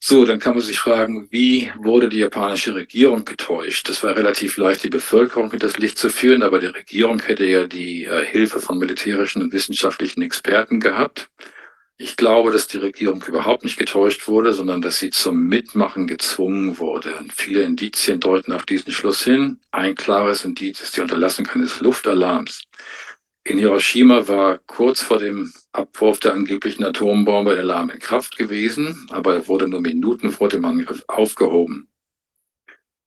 So, 0.00 0.24
dann 0.24 0.38
kann 0.38 0.54
man 0.54 0.62
sich 0.62 0.78
fragen, 0.78 1.28
wie 1.30 1.70
wurde 1.76 2.08
die 2.08 2.20
japanische 2.20 2.74
Regierung 2.74 3.26
getäuscht? 3.26 3.90
Das 3.90 4.02
war 4.02 4.16
relativ 4.16 4.56
leicht, 4.56 4.84
die 4.84 4.88
Bevölkerung 4.88 5.52
in 5.52 5.58
das 5.58 5.76
Licht 5.76 5.98
zu 5.98 6.08
führen, 6.08 6.42
aber 6.42 6.60
die 6.60 6.66
Regierung 6.66 7.20
hätte 7.20 7.44
ja 7.44 7.66
die 7.66 8.04
äh, 8.04 8.24
Hilfe 8.24 8.60
von 8.60 8.78
militärischen 8.78 9.42
und 9.42 9.52
wissenschaftlichen 9.52 10.22
Experten 10.22 10.80
gehabt. 10.80 11.28
Ich 12.00 12.16
glaube, 12.16 12.52
dass 12.52 12.68
die 12.68 12.76
Regierung 12.76 13.24
überhaupt 13.26 13.64
nicht 13.64 13.76
getäuscht 13.76 14.28
wurde, 14.28 14.52
sondern 14.52 14.80
dass 14.80 15.00
sie 15.00 15.10
zum 15.10 15.48
Mitmachen 15.48 16.06
gezwungen 16.06 16.78
wurde. 16.78 17.16
Und 17.16 17.32
viele 17.32 17.62
Indizien 17.62 18.20
deuten 18.20 18.52
auf 18.52 18.64
diesen 18.64 18.92
Schluss 18.92 19.24
hin. 19.24 19.58
Ein 19.72 19.96
klares 19.96 20.44
Indiz 20.44 20.80
ist 20.80 20.96
die 20.96 21.00
Unterlassung 21.00 21.48
eines 21.48 21.80
Luftalarms. 21.80 22.62
In 23.42 23.58
Hiroshima 23.58 24.28
war 24.28 24.58
kurz 24.58 25.02
vor 25.02 25.18
dem 25.18 25.52
Abwurf 25.72 26.20
der 26.20 26.34
angeblichen 26.34 26.84
Atombombe 26.84 27.54
der 27.54 27.64
Alarm 27.64 27.90
in 27.90 27.98
Kraft 27.98 28.36
gewesen, 28.38 29.08
aber 29.10 29.34
er 29.34 29.48
wurde 29.48 29.66
nur 29.66 29.80
Minuten 29.80 30.30
vor 30.30 30.48
dem 30.48 30.64
Angriff 30.64 31.02
aufgehoben. 31.08 31.88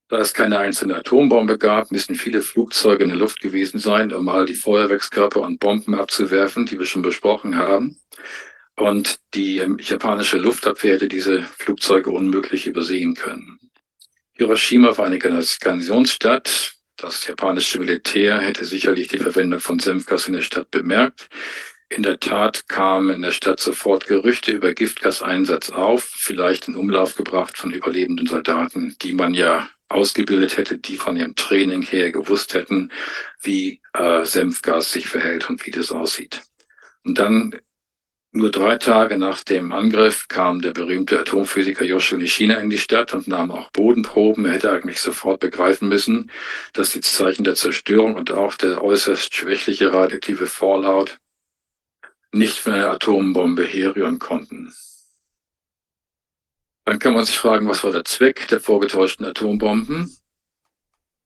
Da 0.09 0.17
es 0.17 0.33
keine 0.33 0.59
einzelne 0.59 0.97
Atombombe 0.97 1.57
gab, 1.57 1.91
müssen 1.91 2.15
viele 2.15 2.41
Flugzeuge 2.41 3.05
in 3.05 3.11
der 3.11 3.19
Luft 3.19 3.39
gewesen 3.39 3.79
sein, 3.79 4.11
um 4.11 4.27
all 4.27 4.45
die 4.45 4.55
Feuerwerkskörper 4.55 5.39
und 5.39 5.61
Bomben 5.61 5.95
abzuwerfen, 5.95 6.65
die 6.65 6.77
wir 6.77 6.85
schon 6.85 7.03
besprochen 7.03 7.55
haben. 7.55 8.00
Und 8.75 9.19
die 9.33 9.57
ähm, 9.59 9.77
japanische 9.79 10.37
Luftabwehr 10.37 10.93
hätte 10.93 11.07
diese 11.07 11.43
Flugzeuge 11.43 12.09
unmöglich 12.09 12.67
übersehen 12.67 13.15
können. 13.15 13.59
Hiroshima 14.33 14.97
war 14.97 15.05
eine 15.05 15.19
Garnisonsstadt. 15.19 16.73
Das 16.97 17.27
japanische 17.27 17.79
Militär 17.79 18.39
hätte 18.39 18.65
sicherlich 18.65 19.07
die 19.07 19.17
Verwendung 19.17 19.59
von 19.59 19.79
Senfgas 19.79 20.27
in 20.27 20.33
der 20.33 20.41
Stadt 20.41 20.71
bemerkt. 20.71 21.29
In 21.89 22.03
der 22.03 22.19
Tat 22.19 22.69
kamen 22.69 23.09
in 23.09 23.21
der 23.21 23.33
Stadt 23.33 23.59
sofort 23.59 24.07
Gerüchte 24.07 24.51
über 24.51 24.73
Giftgaseinsatz 24.73 25.71
auf, 25.71 26.03
vielleicht 26.03 26.69
in 26.69 26.75
Umlauf 26.75 27.15
gebracht 27.15 27.57
von 27.57 27.73
überlebenden 27.73 28.27
Soldaten, 28.27 28.95
die 29.01 29.13
man 29.13 29.33
ja 29.33 29.69
ausgebildet 29.89 30.55
hätte, 30.55 30.77
die 30.77 30.95
von 30.95 31.17
ihrem 31.17 31.35
Training 31.35 31.81
her 31.81 32.11
gewusst 32.11 32.53
hätten, 32.53 32.91
wie 33.41 33.81
äh, 33.93 34.23
Senfgas 34.23 34.93
sich 34.93 35.07
verhält 35.07 35.49
und 35.49 35.65
wie 35.65 35.71
das 35.71 35.91
aussieht. 35.91 36.41
Und 37.03 37.17
dann 37.17 37.59
nur 38.33 38.49
drei 38.49 38.77
Tage 38.77 39.17
nach 39.17 39.43
dem 39.43 39.73
Angriff 39.73 40.29
kam 40.29 40.61
der 40.61 40.71
berühmte 40.71 41.19
Atomphysiker 41.19 41.83
Yoshio 41.83 42.17
Nishina 42.17 42.55
in 42.55 42.69
die 42.69 42.77
Stadt 42.77 43.13
und 43.13 43.27
nahm 43.27 43.51
auch 43.51 43.69
Bodenproben. 43.71 44.45
Er 44.45 44.53
hätte 44.53 44.71
eigentlich 44.71 45.01
sofort 45.01 45.41
begreifen 45.41 45.89
müssen, 45.89 46.31
dass 46.71 46.91
die 46.91 47.01
Zeichen 47.01 47.43
der 47.43 47.55
Zerstörung 47.55 48.15
und 48.15 48.31
auch 48.31 48.55
der 48.55 48.81
äußerst 48.81 49.35
schwächliche 49.35 49.91
radioaktive 49.91 50.47
Fallout 50.47 51.19
nicht 52.31 52.57
von 52.59 52.73
einer 52.73 52.91
Atombombe 52.91 53.65
herrühren 53.65 54.17
konnten. 54.17 54.73
Dann 56.85 56.99
kann 56.99 57.13
man 57.13 57.25
sich 57.25 57.37
fragen, 57.37 57.67
was 57.67 57.83
war 57.83 57.91
der 57.91 58.05
Zweck 58.05 58.47
der 58.47 58.61
vorgetäuschten 58.61 59.25
Atombomben? 59.25 60.17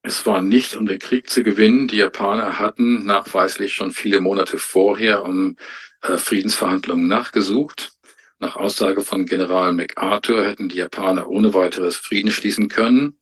Es 0.02 0.26
war 0.26 0.42
nicht, 0.42 0.76
um 0.76 0.88
den 0.88 1.00
Krieg 1.00 1.30
zu 1.30 1.44
gewinnen. 1.44 1.88
Die 1.88 1.98
Japaner 1.98 2.58
hatten 2.58 3.06
nachweislich 3.06 3.74
schon 3.74 3.92
viele 3.92 4.22
Monate 4.22 4.58
vorher 4.58 5.24
um 5.24 5.56
Friedensverhandlungen 6.18 7.08
nachgesucht. 7.08 7.92
Nach 8.40 8.56
Aussage 8.56 9.02
von 9.02 9.26
General 9.26 9.74
MacArthur 9.74 10.46
hätten 10.46 10.70
die 10.70 10.78
Japaner 10.78 11.28
ohne 11.30 11.54
weiteres 11.54 11.96
Frieden 11.96 12.32
schließen 12.32 12.68
können 12.68 13.18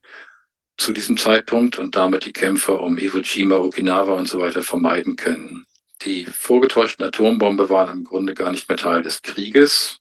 zu 0.77 0.91
diesem 0.91 1.17
Zeitpunkt 1.17 1.77
und 1.77 1.95
damit 1.95 2.25
die 2.25 2.33
Kämpfe 2.33 2.73
um 2.73 2.97
Iwo 2.97 3.19
Jima, 3.19 3.57
Okinawa 3.57 4.13
und 4.13 4.27
so 4.27 4.39
weiter 4.39 4.63
vermeiden 4.63 5.15
können. 5.15 5.65
Die 6.03 6.25
vorgetäuschten 6.25 7.05
Atombombe 7.05 7.69
waren 7.69 7.99
im 7.99 8.03
Grunde 8.03 8.33
gar 8.33 8.51
nicht 8.51 8.67
mehr 8.67 8.77
Teil 8.77 9.03
des 9.03 9.21
Krieges, 9.21 9.99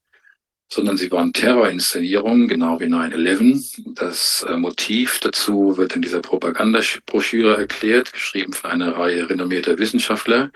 sondern 0.72 0.96
sie 0.96 1.12
waren 1.12 1.32
Terrorinszenierungen, 1.32 2.48
genau 2.48 2.80
wie 2.80 2.86
9-11. 2.86 3.94
Das 3.94 4.44
äh, 4.48 4.56
Motiv 4.56 5.20
dazu 5.20 5.76
wird 5.76 5.94
in 5.94 6.02
dieser 6.02 6.20
Propagandabroschüre 6.20 7.58
erklärt, 7.58 8.12
geschrieben 8.12 8.54
von 8.54 8.70
einer 8.70 8.96
Reihe 8.96 9.28
renommierter 9.28 9.78
Wissenschaftler. 9.78 10.50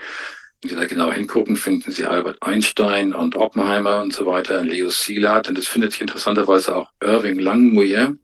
Wenn 0.67 0.71
Sie 0.71 0.83
da 0.83 0.87
genau 0.89 1.13
hingucken, 1.13 1.57
finden 1.57 1.93
Sie 1.93 2.07
Albert 2.07 2.43
Einstein 2.43 3.15
und 3.15 3.37
Oppenheimer 3.37 4.03
und 4.03 4.13
so 4.13 4.27
weiter, 4.27 4.65
Leo 4.65 4.91
Szilard. 4.91 5.49
Und 5.49 5.57
es 5.59 5.69
findet 5.69 5.93
sich 5.93 6.01
interessanterweise 6.01 6.75
auch 6.75 6.91
Irving 7.01 7.39
Langmuir. 7.39 8.17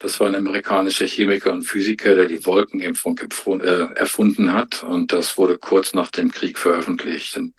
Das 0.00 0.18
war 0.18 0.26
ein 0.26 0.34
amerikanischer 0.34 1.06
Chemiker 1.06 1.52
und 1.52 1.62
Physiker, 1.62 2.16
der 2.16 2.26
die 2.26 2.44
Wolkenimpfung 2.44 3.20
äh, 3.60 3.94
erfunden 3.94 4.52
hat. 4.52 4.82
Und 4.82 5.12
das 5.12 5.38
wurde 5.38 5.58
kurz 5.58 5.94
nach 5.94 6.10
dem 6.10 6.32
Krieg 6.32 6.58
veröffentlicht. 6.58 7.36
Und 7.36 7.54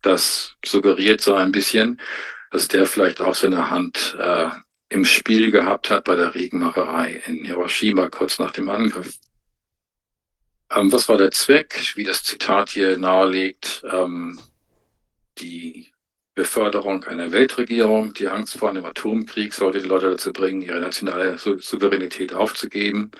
das 0.00 0.56
suggeriert 0.64 1.20
so 1.20 1.34
ein 1.34 1.52
bisschen, 1.52 2.00
dass 2.52 2.68
der 2.68 2.86
vielleicht 2.86 3.20
auch 3.20 3.34
seine 3.34 3.68
Hand 3.68 4.16
äh, 4.18 4.48
im 4.88 5.04
Spiel 5.04 5.50
gehabt 5.50 5.90
hat 5.90 6.04
bei 6.04 6.16
der 6.16 6.34
Regenmacherei 6.34 7.20
in 7.26 7.44
Hiroshima 7.44 8.08
kurz 8.08 8.38
nach 8.38 8.52
dem 8.52 8.70
Angriff. 8.70 9.18
Ähm, 10.70 10.92
was 10.92 11.08
war 11.08 11.16
der 11.16 11.30
Zweck? 11.30 11.92
Wie 11.96 12.04
das 12.04 12.24
Zitat 12.24 12.70
hier 12.70 12.98
nahelegt, 12.98 13.82
ähm, 13.90 14.40
die 15.38 15.92
Beförderung 16.34 17.04
einer 17.04 17.32
Weltregierung, 17.32 18.12
die 18.12 18.28
Angst 18.28 18.58
vor 18.58 18.68
einem 18.68 18.84
Atomkrieg 18.84 19.54
sollte 19.54 19.80
die 19.80 19.88
Leute 19.88 20.10
dazu 20.10 20.32
bringen, 20.32 20.60
ihre 20.62 20.80
nationale 20.80 21.38
Souveränität 21.38 22.34
aufzugeben 22.34 23.10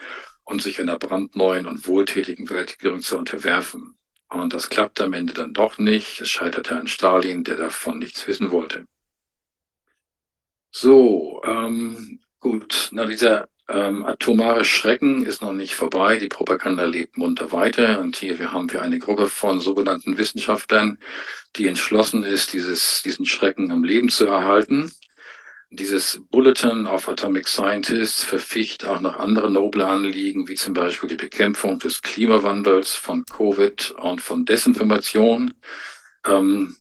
und 0.45 0.63
sich 0.63 0.81
einer 0.81 0.99
brandneuen 0.99 1.67
und 1.67 1.87
wohltätigen 1.87 2.49
Weltregierung 2.51 3.01
zu 3.01 3.17
unterwerfen. 3.17 3.97
Und 4.29 4.53
das 4.53 4.69
klappt 4.69 5.01
am 5.01 5.13
Ende 5.13 5.33
dann 5.33 5.55
doch 5.55 5.79
nicht. 5.79 6.21
Es 6.21 6.29
scheiterte 6.29 6.77
an 6.77 6.89
Stalin, 6.89 7.45
der 7.45 7.57
davon 7.57 8.01
nichts 8.01 8.27
wissen 8.27 8.51
wollte. 8.51 8.87
So, 10.71 11.41
ähm, 11.45 12.21
gut, 12.41 12.89
na 12.93 13.07
dieser 13.07 13.49
ähm, 13.69 14.07
atomare 14.07 14.65
Schrecken 14.65 15.27
ist 15.27 15.43
noch 15.43 15.53
nicht 15.53 15.75
vorbei. 15.75 16.19
Die 16.19 16.29
Propaganda 16.29 16.85
lebt 16.85 17.17
munter 17.17 17.51
weiter. 17.51 18.01
Und 18.01 18.17
hier 18.17 18.39
wir 18.39 18.53
haben 18.53 18.73
wir 18.73 18.83
eine 18.83 18.99
Gruppe 18.99 19.29
von 19.29 19.61
sogenannten 19.61 20.19
Wissenschaftlern, 20.19 20.99
die 21.57 21.67
entschlossen 21.67 22.23
ist, 22.23 22.53
dieses, 22.53 23.03
diesen 23.03 23.27
Schrecken 23.27 23.73
am 23.73 23.83
Leben 23.83 24.09
zu 24.09 24.27
erhalten. 24.27 24.93
Dieses 25.71 26.21
Bulletin 26.31 26.87
of 26.87 27.09
Atomic 27.09 27.49
Scientists 27.49 28.23
verficht 28.23 28.85
auch 28.85 29.01
noch 29.01 29.19
andere 29.19 29.51
noble 29.51 29.85
Anliegen, 29.85 30.47
wie 30.47 30.55
zum 30.55 30.75
Beispiel 30.75 31.09
die 31.09 31.17
Bekämpfung 31.17 31.81
des 31.81 32.03
Klimawandels, 32.03 32.95
von 32.95 33.25
Covid 33.25 33.91
und 33.99 34.21
von 34.23 34.45
Desinformation. 34.45 35.55
Ähm, 36.25 36.77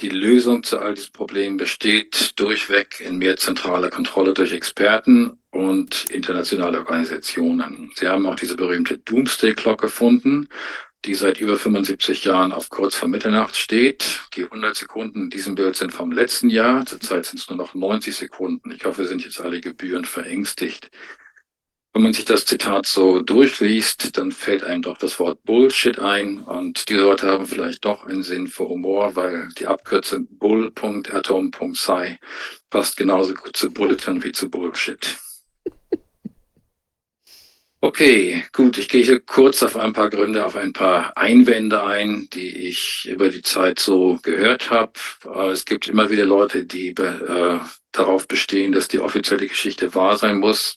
die 0.00 0.08
Lösung 0.08 0.62
zu 0.62 0.78
all 0.78 0.94
diesen 0.94 1.12
Problemen 1.12 1.58
besteht 1.58 2.32
durchweg 2.40 3.00
in 3.00 3.18
mehr 3.18 3.36
zentraler 3.36 3.90
Kontrolle 3.90 4.32
durch 4.32 4.52
Experten 4.52 5.39
und 5.50 6.10
internationale 6.10 6.78
Organisationen. 6.78 7.90
Sie 7.94 8.08
haben 8.08 8.26
auch 8.26 8.36
diese 8.36 8.56
berühmte 8.56 8.98
Doomsday 8.98 9.54
Clock 9.54 9.80
gefunden, 9.80 10.48
die 11.04 11.14
seit 11.14 11.40
über 11.40 11.56
75 11.56 12.24
Jahren 12.24 12.52
auf 12.52 12.68
kurz 12.68 12.94
vor 12.94 13.08
Mitternacht 13.08 13.56
steht. 13.56 14.20
Die 14.34 14.44
100 14.44 14.76
Sekunden 14.76 15.24
in 15.24 15.30
diesem 15.30 15.54
Bild 15.54 15.76
sind 15.76 15.92
vom 15.92 16.12
letzten 16.12 16.50
Jahr. 16.50 16.84
Zurzeit 16.84 17.26
sind 17.26 17.40
es 17.40 17.48
nur 17.48 17.56
noch 17.56 17.74
90 17.74 18.14
Sekunden. 18.14 18.70
Ich 18.70 18.84
hoffe, 18.84 18.98
wir 19.02 19.08
sind 19.08 19.24
jetzt 19.24 19.40
alle 19.40 19.60
gebührend 19.60 20.06
verängstigt. 20.06 20.90
Wenn 21.92 22.02
man 22.02 22.12
sich 22.12 22.24
das 22.24 22.46
Zitat 22.46 22.86
so 22.86 23.20
durchliest, 23.20 24.16
dann 24.16 24.30
fällt 24.30 24.62
einem 24.62 24.82
doch 24.82 24.98
das 24.98 25.18
Wort 25.18 25.42
Bullshit 25.42 25.98
ein. 25.98 26.40
Und 26.42 26.88
die 26.88 26.94
Leute 26.94 27.26
haben 27.26 27.46
vielleicht 27.46 27.84
doch 27.84 28.06
einen 28.06 28.22
Sinn 28.22 28.46
für 28.46 28.68
Humor, 28.68 29.16
weil 29.16 29.48
die 29.58 29.66
Abkürzung 29.66 30.28
bull.atom.sci 30.30 32.18
passt 32.68 32.96
genauso 32.96 33.34
gut 33.34 33.56
zu 33.56 33.72
Bulletin 33.72 34.22
wie 34.22 34.32
zu 34.32 34.48
Bullshit. 34.48 35.18
Okay, 37.82 38.44
gut. 38.52 38.76
Ich 38.76 38.88
gehe 38.88 39.02
hier 39.04 39.20
kurz 39.20 39.62
auf 39.62 39.74
ein 39.76 39.94
paar 39.94 40.10
Gründe, 40.10 40.44
auf 40.44 40.54
ein 40.54 40.72
paar 40.74 41.16
Einwände 41.16 41.82
ein, 41.82 42.28
die 42.30 42.68
ich 42.68 43.08
über 43.10 43.30
die 43.30 43.40
Zeit 43.40 43.78
so 43.78 44.18
gehört 44.22 44.70
habe. 44.70 44.92
Äh, 45.24 45.50
Es 45.52 45.64
gibt 45.64 45.88
immer 45.88 46.10
wieder 46.10 46.26
Leute, 46.26 46.66
die 46.66 46.90
äh, 46.90 47.58
darauf 47.92 48.28
bestehen, 48.28 48.72
dass 48.72 48.88
die 48.88 48.98
offizielle 49.00 49.46
Geschichte 49.46 49.94
wahr 49.94 50.18
sein 50.18 50.38
muss, 50.40 50.76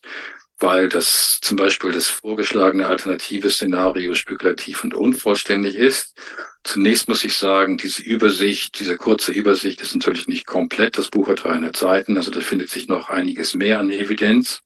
weil 0.59 0.87
das 0.87 1.39
zum 1.41 1.57
Beispiel 1.57 1.91
das 1.91 2.07
vorgeschlagene 2.07 2.87
alternative 2.87 3.49
Szenario 3.49 4.15
spekulativ 4.15 4.83
und 4.85 4.93
unvollständig 4.93 5.75
ist. 5.75 6.15
Zunächst 6.63 7.09
muss 7.09 7.25
ich 7.25 7.33
sagen, 7.33 7.77
diese 7.77 8.01
Übersicht, 8.01 8.79
diese 8.79 8.95
kurze 8.95 9.33
Übersicht 9.33 9.81
ist 9.81 9.93
natürlich 9.93 10.29
nicht 10.29 10.45
komplett. 10.45 10.97
Das 10.97 11.09
Buch 11.09 11.27
hat 11.27 11.43
300 11.43 11.75
Seiten, 11.75 12.15
also 12.15 12.31
da 12.31 12.39
findet 12.39 12.69
sich 12.69 12.87
noch 12.87 13.09
einiges 13.09 13.55
mehr 13.55 13.79
an 13.79 13.89
Evidenz. 13.91 14.61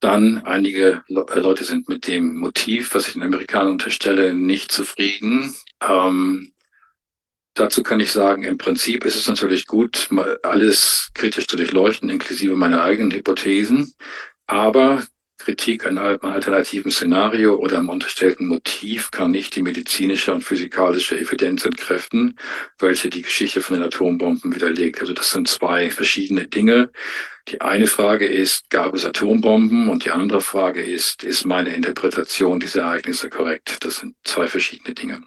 Dann 0.00 0.44
einige 0.44 1.02
äh, 1.08 1.38
Leute 1.40 1.64
sind 1.64 1.88
mit 1.88 2.06
dem 2.06 2.36
Motiv, 2.36 2.94
was 2.94 3.08
ich 3.08 3.14
den 3.14 3.22
Amerikanern 3.22 3.72
unterstelle, 3.72 4.32
nicht 4.32 4.70
zufrieden. 4.70 5.54
Ähm, 5.80 6.52
dazu 7.54 7.82
kann 7.82 8.00
ich 8.00 8.12
sagen, 8.12 8.44
im 8.44 8.58
Prinzip 8.58 9.04
ist 9.04 9.16
es 9.16 9.26
natürlich 9.26 9.66
gut, 9.66 10.08
alles 10.42 11.10
kritisch 11.14 11.48
zu 11.48 11.56
durchleuchten, 11.56 12.10
inklusive 12.10 12.54
meiner 12.54 12.82
eigenen 12.82 13.10
Hypothesen. 13.10 13.92
Aber 14.46 15.02
Kritik 15.38 15.86
an 15.86 15.98
einem 15.98 16.20
alternativen 16.22 16.90
Szenario 16.90 17.56
oder 17.56 17.78
am 17.78 17.88
unterstellten 17.88 18.48
Motiv 18.48 19.10
kann 19.10 19.30
nicht 19.30 19.56
die 19.56 19.62
medizinische 19.62 20.34
und 20.34 20.42
physikalische 20.42 21.18
Evidenz 21.18 21.64
entkräften, 21.64 22.38
welche 22.78 23.08
die 23.08 23.22
Geschichte 23.22 23.62
von 23.62 23.76
den 23.76 23.86
Atombomben 23.86 24.54
widerlegt. 24.54 25.00
Also 25.00 25.12
das 25.12 25.30
sind 25.30 25.48
zwei 25.48 25.90
verschiedene 25.90 26.46
Dinge. 26.48 26.90
Die 27.48 27.60
eine 27.60 27.86
Frage 27.86 28.26
ist, 28.26 28.68
gab 28.68 28.94
es 28.94 29.06
Atombomben? 29.06 29.88
Und 29.88 30.04
die 30.04 30.10
andere 30.10 30.40
Frage 30.40 30.82
ist, 30.82 31.24
ist 31.24 31.46
meine 31.46 31.74
Interpretation 31.74 32.60
dieser 32.60 32.82
Ereignisse 32.82 33.30
korrekt? 33.30 33.78
Das 33.80 33.96
sind 33.96 34.16
zwei 34.24 34.48
verschiedene 34.48 34.94
Dinge. 34.94 35.22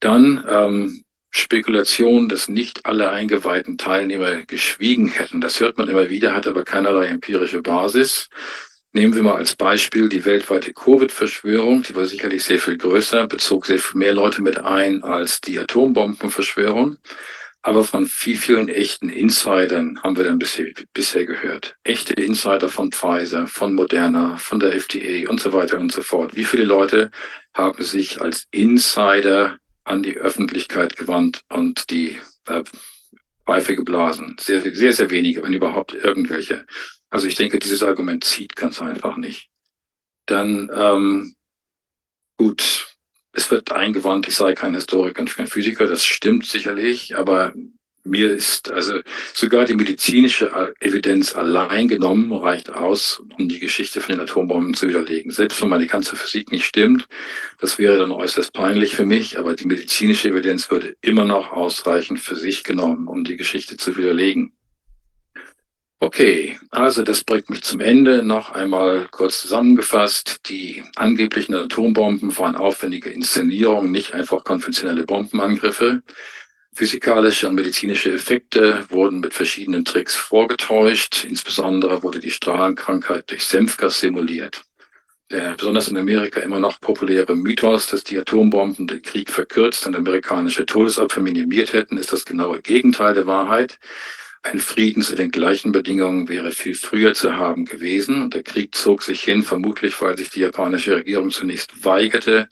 Dann 0.00 0.44
ähm, 0.48 1.04
Spekulation, 1.30 2.28
dass 2.28 2.48
nicht 2.48 2.86
alle 2.86 3.10
eingeweihten 3.10 3.78
Teilnehmer 3.78 4.42
geschwiegen 4.46 5.08
hätten. 5.08 5.40
Das 5.40 5.60
hört 5.60 5.78
man 5.78 5.88
immer 5.88 6.10
wieder, 6.10 6.34
hat 6.34 6.46
aber 6.46 6.64
keinerlei 6.64 7.06
empirische 7.06 7.62
Basis. 7.62 8.28
Nehmen 8.92 9.14
wir 9.14 9.22
mal 9.22 9.36
als 9.36 9.54
Beispiel 9.54 10.08
die 10.08 10.24
weltweite 10.24 10.72
Covid-Verschwörung, 10.72 11.84
die 11.84 11.94
war 11.94 12.06
sicherlich 12.06 12.42
sehr 12.42 12.58
viel 12.58 12.76
größer, 12.76 13.28
bezog 13.28 13.66
sehr 13.66 13.78
viel 13.78 13.98
mehr 13.98 14.12
Leute 14.12 14.42
mit 14.42 14.58
ein 14.58 15.04
als 15.04 15.40
die 15.40 15.60
Atombombenverschwörung. 15.60 16.98
Aber 17.62 17.84
von 17.84 18.06
viel, 18.06 18.36
vielen 18.36 18.68
echten 18.68 19.10
Insidern 19.10 20.02
haben 20.02 20.16
wir 20.16 20.24
dann 20.24 20.38
bisher, 20.38 20.72
bisher 20.94 21.26
gehört. 21.26 21.76
Echte 21.84 22.14
Insider 22.14 22.68
von 22.68 22.90
Pfizer, 22.90 23.46
von 23.46 23.74
Moderna, 23.74 24.38
von 24.38 24.58
der 24.58 24.74
FDA 24.74 25.28
und 25.30 25.40
so 25.40 25.52
weiter 25.52 25.78
und 25.78 25.92
so 25.92 26.02
fort. 26.02 26.34
Wie 26.34 26.44
viele 26.44 26.64
Leute 26.64 27.10
haben 27.54 27.84
sich 27.84 28.20
als 28.20 28.48
Insider 28.50 29.58
an 29.90 30.02
die 30.02 30.16
Öffentlichkeit 30.16 30.96
gewandt 30.96 31.42
und 31.48 31.90
die 31.90 32.18
äh, 32.46 32.62
Pfeife 33.44 33.76
geblasen? 33.76 34.36
Sehr, 34.40 34.62
sehr, 34.74 34.92
sehr 34.92 35.10
wenige, 35.10 35.42
wenn 35.42 35.52
überhaupt 35.52 35.92
irgendwelche. 35.92 36.66
Also 37.10 37.26
ich 37.26 37.34
denke, 37.34 37.58
dieses 37.58 37.82
Argument 37.82 38.24
zieht 38.24 38.54
ganz 38.56 38.80
einfach 38.80 39.16
nicht. 39.16 39.50
Dann, 40.26 40.70
ähm, 40.72 41.34
gut, 42.38 42.88
es 43.32 43.50
wird 43.50 43.72
eingewandt, 43.72 44.28
ich 44.28 44.36
sei 44.36 44.54
kein 44.54 44.74
Historiker 44.74 45.20
und 45.20 45.34
kein 45.34 45.46
Physiker, 45.46 45.86
das 45.86 46.04
stimmt 46.04 46.46
sicherlich, 46.46 47.16
aber 47.16 47.52
mir 48.04 48.32
ist 48.32 48.70
also 48.70 49.00
sogar 49.34 49.64
die 49.64 49.74
medizinische 49.74 50.74
Evidenz 50.80 51.34
allein 51.34 51.88
genommen 51.88 52.32
reicht 52.32 52.70
aus, 52.70 53.22
um 53.38 53.48
die 53.48 53.60
Geschichte 53.60 54.00
von 54.00 54.14
den 54.14 54.20
Atombomben 54.20 54.74
zu 54.74 54.88
widerlegen. 54.88 55.30
Selbst 55.30 55.60
wenn 55.60 55.68
meine 55.68 55.86
ganze 55.86 56.16
Physik 56.16 56.50
nicht 56.50 56.64
stimmt, 56.64 57.06
das 57.60 57.78
wäre 57.78 57.98
dann 57.98 58.10
äußerst 58.10 58.52
peinlich 58.52 58.96
für 58.96 59.06
mich, 59.06 59.38
aber 59.38 59.54
die 59.54 59.66
medizinische 59.66 60.28
Evidenz 60.28 60.70
würde 60.70 60.96
immer 61.02 61.24
noch 61.24 61.52
ausreichen 61.52 62.16
für 62.16 62.36
sich 62.36 62.64
genommen, 62.64 63.06
um 63.06 63.24
die 63.24 63.36
Geschichte 63.36 63.76
zu 63.76 63.96
widerlegen. 63.96 64.52
Okay, 66.02 66.58
also 66.70 67.02
das 67.02 67.24
bringt 67.24 67.50
mich 67.50 67.62
zum 67.62 67.80
Ende. 67.80 68.22
Noch 68.22 68.52
einmal 68.52 69.06
kurz 69.10 69.42
zusammengefasst. 69.42 70.48
Die 70.48 70.82
angeblichen 70.96 71.54
Atombomben 71.54 72.36
waren 72.38 72.56
aufwendige 72.56 73.10
Inszenierungen, 73.10 73.90
nicht 73.90 74.14
einfach 74.14 74.42
konventionelle 74.42 75.04
Bombenangriffe. 75.04 76.02
Physikalische 76.72 77.48
und 77.48 77.56
medizinische 77.56 78.12
Effekte 78.12 78.86
wurden 78.90 79.20
mit 79.20 79.34
verschiedenen 79.34 79.84
Tricks 79.84 80.14
vorgetäuscht. 80.14 81.24
Insbesondere 81.24 82.02
wurde 82.02 82.20
die 82.20 82.30
Strahlenkrankheit 82.30 83.30
durch 83.30 83.44
Senfgas 83.44 84.00
simuliert. 84.00 84.62
Der 85.30 85.54
besonders 85.54 85.88
in 85.88 85.96
Amerika 85.96 86.40
immer 86.40 86.58
noch 86.58 86.80
populäre 86.80 87.36
Mythos, 87.36 87.86
dass 87.86 88.02
die 88.02 88.18
Atombomben 88.18 88.86
den 88.86 89.02
Krieg 89.02 89.30
verkürzt 89.30 89.86
und 89.86 89.94
amerikanische 89.94 90.66
Todesopfer 90.66 91.20
minimiert 91.20 91.72
hätten, 91.72 91.98
ist 91.98 92.12
das 92.12 92.24
genaue 92.24 92.60
Gegenteil 92.62 93.14
der 93.14 93.26
Wahrheit. 93.26 93.78
Ein 94.42 94.58
Frieden 94.58 95.02
zu 95.02 95.14
den 95.14 95.30
gleichen 95.30 95.70
Bedingungen 95.70 96.28
wäre 96.28 96.50
viel 96.50 96.74
früher 96.74 97.14
zu 97.14 97.36
haben 97.36 97.66
gewesen. 97.66 98.30
Der 98.30 98.42
Krieg 98.42 98.74
zog 98.74 99.02
sich 99.02 99.22
hin, 99.22 99.42
vermutlich 99.42 100.00
weil 100.00 100.16
sich 100.16 100.30
die 100.30 100.40
japanische 100.40 100.96
Regierung 100.96 101.30
zunächst 101.30 101.84
weigerte, 101.84 102.48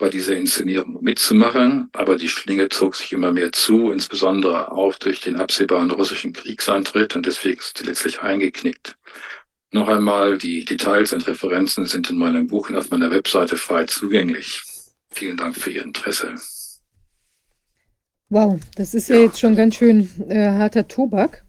bei 0.00 0.08
dieser 0.08 0.36
Inszenierung 0.36 0.98
mitzumachen. 1.02 1.90
Aber 1.92 2.16
die 2.16 2.28
Schlinge 2.28 2.68
zog 2.68 2.96
sich 2.96 3.12
immer 3.12 3.30
mehr 3.30 3.52
zu, 3.52 3.92
insbesondere 3.92 4.72
auch 4.72 4.96
durch 4.96 5.20
den 5.20 5.36
absehbaren 5.36 5.90
russischen 5.92 6.32
Kriegsantritt. 6.32 7.14
Und 7.14 7.26
deswegen 7.26 7.60
ist 7.60 7.78
sie 7.78 7.84
letztlich 7.84 8.20
eingeknickt. 8.20 8.96
Noch 9.72 9.86
einmal, 9.86 10.36
die 10.38 10.64
Details 10.64 11.12
und 11.12 11.28
Referenzen 11.28 11.86
sind 11.86 12.10
in 12.10 12.18
meinem 12.18 12.48
Buch 12.48 12.68
und 12.70 12.76
auf 12.76 12.90
meiner 12.90 13.12
Webseite 13.12 13.56
frei 13.56 13.84
zugänglich. 13.84 14.62
Vielen 15.12 15.36
Dank 15.36 15.56
für 15.56 15.70
Ihr 15.70 15.84
Interesse. 15.84 16.34
Wow, 18.30 18.58
das 18.76 18.94
ist 18.94 19.08
ja 19.08 19.16
jetzt 19.16 19.38
schon 19.38 19.54
ganz 19.54 19.76
schön 19.76 20.08
äh, 20.28 20.50
harter 20.50 20.88
Tobak. 20.88 21.44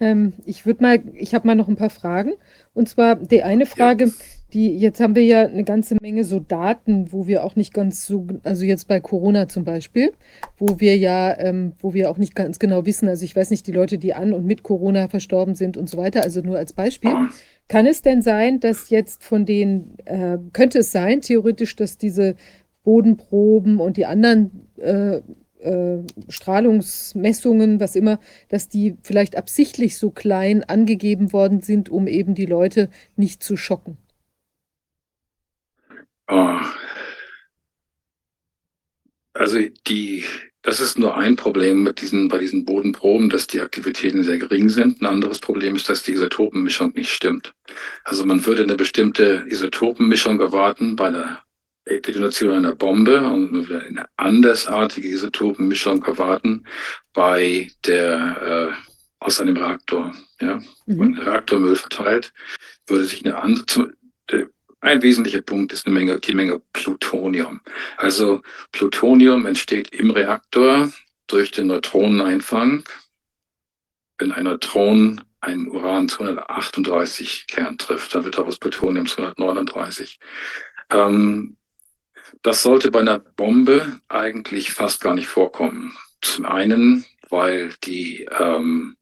Ähm, 0.00 0.34
ich 0.44 0.66
würde 0.66 0.82
mal, 0.82 1.02
ich 1.14 1.34
habe 1.34 1.46
mal 1.46 1.54
noch 1.54 1.68
ein 1.68 1.76
paar 1.76 1.90
Fragen. 1.90 2.32
Und 2.72 2.88
zwar 2.88 3.14
die 3.16 3.42
eine 3.42 3.66
Frage, 3.66 4.12
die 4.54 4.78
jetzt 4.78 5.00
haben 5.00 5.14
wir 5.16 5.24
ja 5.24 5.42
eine 5.46 5.64
ganze 5.64 5.96
Menge 6.00 6.24
so 6.24 6.40
Daten, 6.40 7.12
wo 7.12 7.26
wir 7.26 7.44
auch 7.44 7.56
nicht 7.56 7.74
ganz 7.74 8.06
so, 8.06 8.26
also 8.44 8.64
jetzt 8.64 8.88
bei 8.88 9.00
Corona 9.00 9.48
zum 9.48 9.64
Beispiel, 9.64 10.12
wo 10.56 10.80
wir 10.80 10.96
ja, 10.96 11.36
ähm, 11.38 11.72
wo 11.80 11.92
wir 11.92 12.10
auch 12.10 12.16
nicht 12.16 12.34
ganz 12.34 12.58
genau 12.58 12.86
wissen, 12.86 13.08
also 13.08 13.24
ich 13.24 13.34
weiß 13.34 13.50
nicht, 13.50 13.66
die 13.66 13.72
Leute, 13.72 13.98
die 13.98 14.14
an 14.14 14.32
und 14.32 14.46
mit 14.46 14.62
Corona 14.62 15.08
verstorben 15.08 15.56
sind 15.56 15.76
und 15.76 15.90
so 15.90 15.98
weiter, 15.98 16.22
also 16.22 16.40
nur 16.40 16.56
als 16.56 16.72
Beispiel. 16.72 17.12
Kann 17.68 17.86
es 17.86 18.02
denn 18.02 18.22
sein, 18.22 18.60
dass 18.60 18.90
jetzt 18.90 19.24
von 19.24 19.44
den, 19.44 19.98
äh, 20.04 20.38
könnte 20.52 20.80
es 20.80 20.92
sein, 20.92 21.20
theoretisch, 21.20 21.74
dass 21.76 21.98
diese 21.98 22.36
Bodenproben 22.84 23.80
und 23.80 23.96
die 23.96 24.06
anderen 24.06 24.68
äh, 24.76 25.20
äh, 25.60 26.02
Strahlungsmessungen, 26.28 27.80
was 27.80 27.96
immer, 27.96 28.20
dass 28.50 28.68
die 28.68 28.96
vielleicht 29.02 29.36
absichtlich 29.36 29.96
so 29.96 30.10
klein 30.10 30.62
angegeben 30.62 31.32
worden 31.32 31.60
sind, 31.60 31.88
um 31.88 32.06
eben 32.06 32.34
die 32.34 32.46
Leute 32.46 32.90
nicht 33.16 33.42
zu 33.42 33.56
schocken? 33.56 33.96
Oh. 36.28 36.58
Also 39.34 39.58
die, 39.88 40.24
das 40.62 40.80
ist 40.80 40.98
nur 40.98 41.16
ein 41.16 41.34
Problem 41.36 41.82
mit 41.82 42.00
diesen, 42.00 42.28
bei 42.28 42.38
diesen 42.38 42.64
Bodenproben, 42.64 43.28
dass 43.30 43.46
die 43.48 43.60
Aktivitäten 43.60 44.22
sehr 44.22 44.38
gering 44.38 44.68
sind. 44.68 45.02
Ein 45.02 45.06
anderes 45.06 45.40
Problem 45.40 45.74
ist, 45.74 45.88
dass 45.88 46.04
die 46.04 46.12
Isotopenmischung 46.12 46.92
nicht 46.94 47.10
stimmt. 47.10 47.52
Also 48.04 48.24
man 48.24 48.44
würde 48.46 48.62
eine 48.62 48.76
bestimmte 48.76 49.44
Isotopenmischung 49.48 50.40
erwarten 50.40 50.94
bei 50.96 51.08
einer 51.08 51.42
Detonation 51.86 52.52
einer 52.54 52.74
Bombe 52.74 53.18
und 53.26 53.52
man 53.52 53.68
würde 53.68 53.84
eine 53.86 54.06
andersartige 54.16 55.08
Isotopenmischung 55.08 56.02
erwarten 56.04 56.64
bei 57.12 57.70
der 57.84 58.72
äh, 58.78 58.84
aus 59.18 59.40
einem 59.40 59.56
Reaktor. 59.56 60.14
Ja, 60.40 60.56
Mhm. 60.86 60.98
wenn 61.00 61.18
Reaktormüll 61.18 61.76
verteilt, 61.76 62.32
würde 62.86 63.04
sich 63.04 63.24
eine 63.24 63.36
andere 63.36 63.92
der- 64.30 64.48
ein 64.84 65.02
wesentlicher 65.02 65.42
Punkt 65.42 65.72
ist 65.72 65.86
eine 65.86 65.94
Menge, 65.94 66.20
die 66.20 66.34
Menge 66.34 66.60
Plutonium. 66.72 67.60
Also 67.96 68.42
Plutonium 68.72 69.46
entsteht 69.46 69.94
im 69.94 70.10
Reaktor 70.10 70.92
durch 71.26 71.50
den 71.50 71.68
Neutroneneinfang. 71.68 72.84
Wenn 74.18 74.32
ein 74.32 74.44
Neutron 74.44 75.22
einen 75.40 75.68
Uran-238 75.68 77.46
Kern 77.48 77.78
trifft, 77.78 78.14
dann 78.14 78.24
wird 78.24 78.38
daraus 78.38 78.58
Plutonium 78.58 79.06
239. 79.06 80.18
Ähm, 80.90 81.56
das 82.42 82.62
sollte 82.62 82.90
bei 82.90 83.00
einer 83.00 83.18
Bombe 83.18 84.00
eigentlich 84.08 84.72
fast 84.72 85.00
gar 85.00 85.14
nicht 85.14 85.28
vorkommen. 85.28 85.96
Zum 86.20 86.46
einen, 86.46 87.04
weil 87.30 87.74
die 87.84 88.28
ähm, 88.38 88.96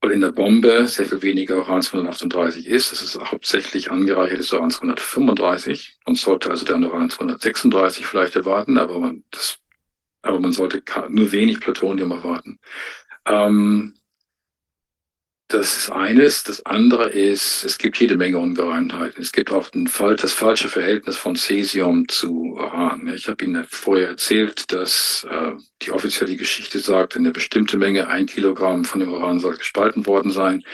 weil 0.00 0.12
in 0.12 0.20
der 0.22 0.32
Bombe 0.32 0.86
sehr 0.86 1.06
viel 1.06 1.22
weniger 1.22 1.58
Uran-238 1.58 2.66
ist. 2.66 2.92
Es 2.92 3.02
ist 3.02 3.20
hauptsächlich 3.20 3.90
angereichertes 3.90 4.52
Uran-235 4.52 5.90
und 6.06 6.18
sollte 6.18 6.50
also 6.50 6.64
dann 6.64 6.84
Uran-236 6.84 8.04
vielleicht 8.04 8.36
erwarten, 8.36 8.78
aber 8.78 8.98
man, 8.98 9.24
das, 9.30 9.58
aber 10.22 10.40
man 10.40 10.52
sollte 10.52 10.82
nur 11.08 11.32
wenig 11.32 11.60
Plutonium 11.60 12.12
erwarten. 12.12 12.58
Ähm, 13.26 13.94
das 15.50 15.76
ist 15.76 15.90
eines. 15.90 16.44
Das 16.44 16.64
andere 16.64 17.10
ist, 17.10 17.64
es 17.64 17.76
gibt 17.78 17.98
jede 17.98 18.16
Menge 18.16 18.38
Ungereimtheiten. 18.38 19.22
Es 19.22 19.32
gibt 19.32 19.50
auch 19.52 19.68
Fall, 19.88 20.16
das 20.16 20.32
falsche 20.32 20.68
Verhältnis 20.68 21.16
von 21.16 21.36
Cäsium 21.36 22.08
zu 22.08 22.54
Uran. 22.54 23.12
Ich 23.14 23.28
habe 23.28 23.44
Ihnen 23.44 23.66
vorher 23.68 24.08
erzählt, 24.08 24.72
dass 24.72 25.26
äh, 25.30 25.52
die 25.82 25.90
offizielle 25.90 26.36
Geschichte 26.36 26.78
sagt, 26.78 27.16
eine 27.16 27.32
bestimmte 27.32 27.76
Menge, 27.76 28.08
ein 28.08 28.26
Kilogramm 28.26 28.84
von 28.84 29.00
dem 29.00 29.12
Uran 29.12 29.40
soll 29.40 29.56
gespalten 29.56 30.06
worden 30.06 30.30
sein. 30.30 30.64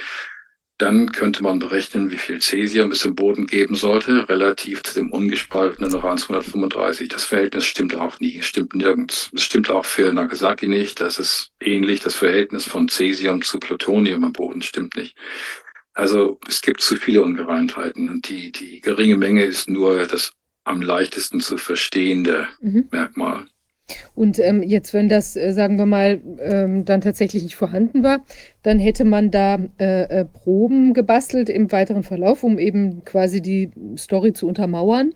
Dann 0.78 1.10
könnte 1.10 1.42
man 1.42 1.58
berechnen, 1.58 2.10
wie 2.10 2.18
viel 2.18 2.40
Cäsium 2.40 2.92
es 2.92 3.04
im 3.06 3.14
Boden 3.14 3.46
geben 3.46 3.76
sollte, 3.76 4.28
relativ 4.28 4.82
zu 4.82 4.94
dem 4.94 5.10
ungespaltenen 5.10 5.94
Uran 5.94 6.18
235. 6.18 7.08
Das 7.08 7.24
Verhältnis 7.24 7.64
stimmt 7.64 7.94
auch 7.94 8.20
nie, 8.20 8.42
stimmt 8.42 8.74
nirgends. 8.74 9.30
Es 9.34 9.42
stimmt 9.42 9.70
auch 9.70 9.86
für 9.86 10.12
Nagasaki 10.12 10.68
nicht. 10.68 11.00
Das 11.00 11.18
ist 11.18 11.50
ähnlich. 11.60 12.00
Das 12.00 12.14
Verhältnis 12.14 12.66
von 12.66 12.88
Cäsium 12.88 13.40
zu 13.40 13.58
Plutonium 13.58 14.24
im 14.24 14.32
Boden 14.32 14.60
stimmt 14.60 14.96
nicht. 14.96 15.16
Also 15.94 16.38
es 16.46 16.60
gibt 16.60 16.82
zu 16.82 16.96
viele 16.96 17.22
Ungereimtheiten 17.22 18.10
und 18.10 18.28
die, 18.28 18.52
die 18.52 18.82
geringe 18.82 19.16
Menge 19.16 19.44
ist 19.44 19.70
nur 19.70 20.06
das 20.06 20.34
am 20.64 20.82
leichtesten 20.82 21.40
zu 21.40 21.56
verstehende 21.56 22.48
Mhm. 22.60 22.88
Merkmal. 22.90 23.46
Und 24.14 24.38
ähm, 24.38 24.62
jetzt, 24.62 24.94
wenn 24.94 25.08
das, 25.08 25.36
äh, 25.36 25.52
sagen 25.52 25.78
wir 25.78 25.86
mal, 25.86 26.20
ähm, 26.40 26.84
dann 26.84 27.00
tatsächlich 27.00 27.42
nicht 27.42 27.56
vorhanden 27.56 28.02
war, 28.02 28.24
dann 28.62 28.78
hätte 28.78 29.04
man 29.04 29.30
da 29.30 29.58
äh, 29.78 30.20
äh, 30.20 30.24
Proben 30.24 30.92
gebastelt 30.94 31.48
im 31.48 31.70
weiteren 31.70 32.02
Verlauf, 32.02 32.42
um 32.42 32.58
eben 32.58 33.04
quasi 33.04 33.40
die 33.40 33.70
Story 33.96 34.32
zu 34.32 34.48
untermauern. 34.48 35.12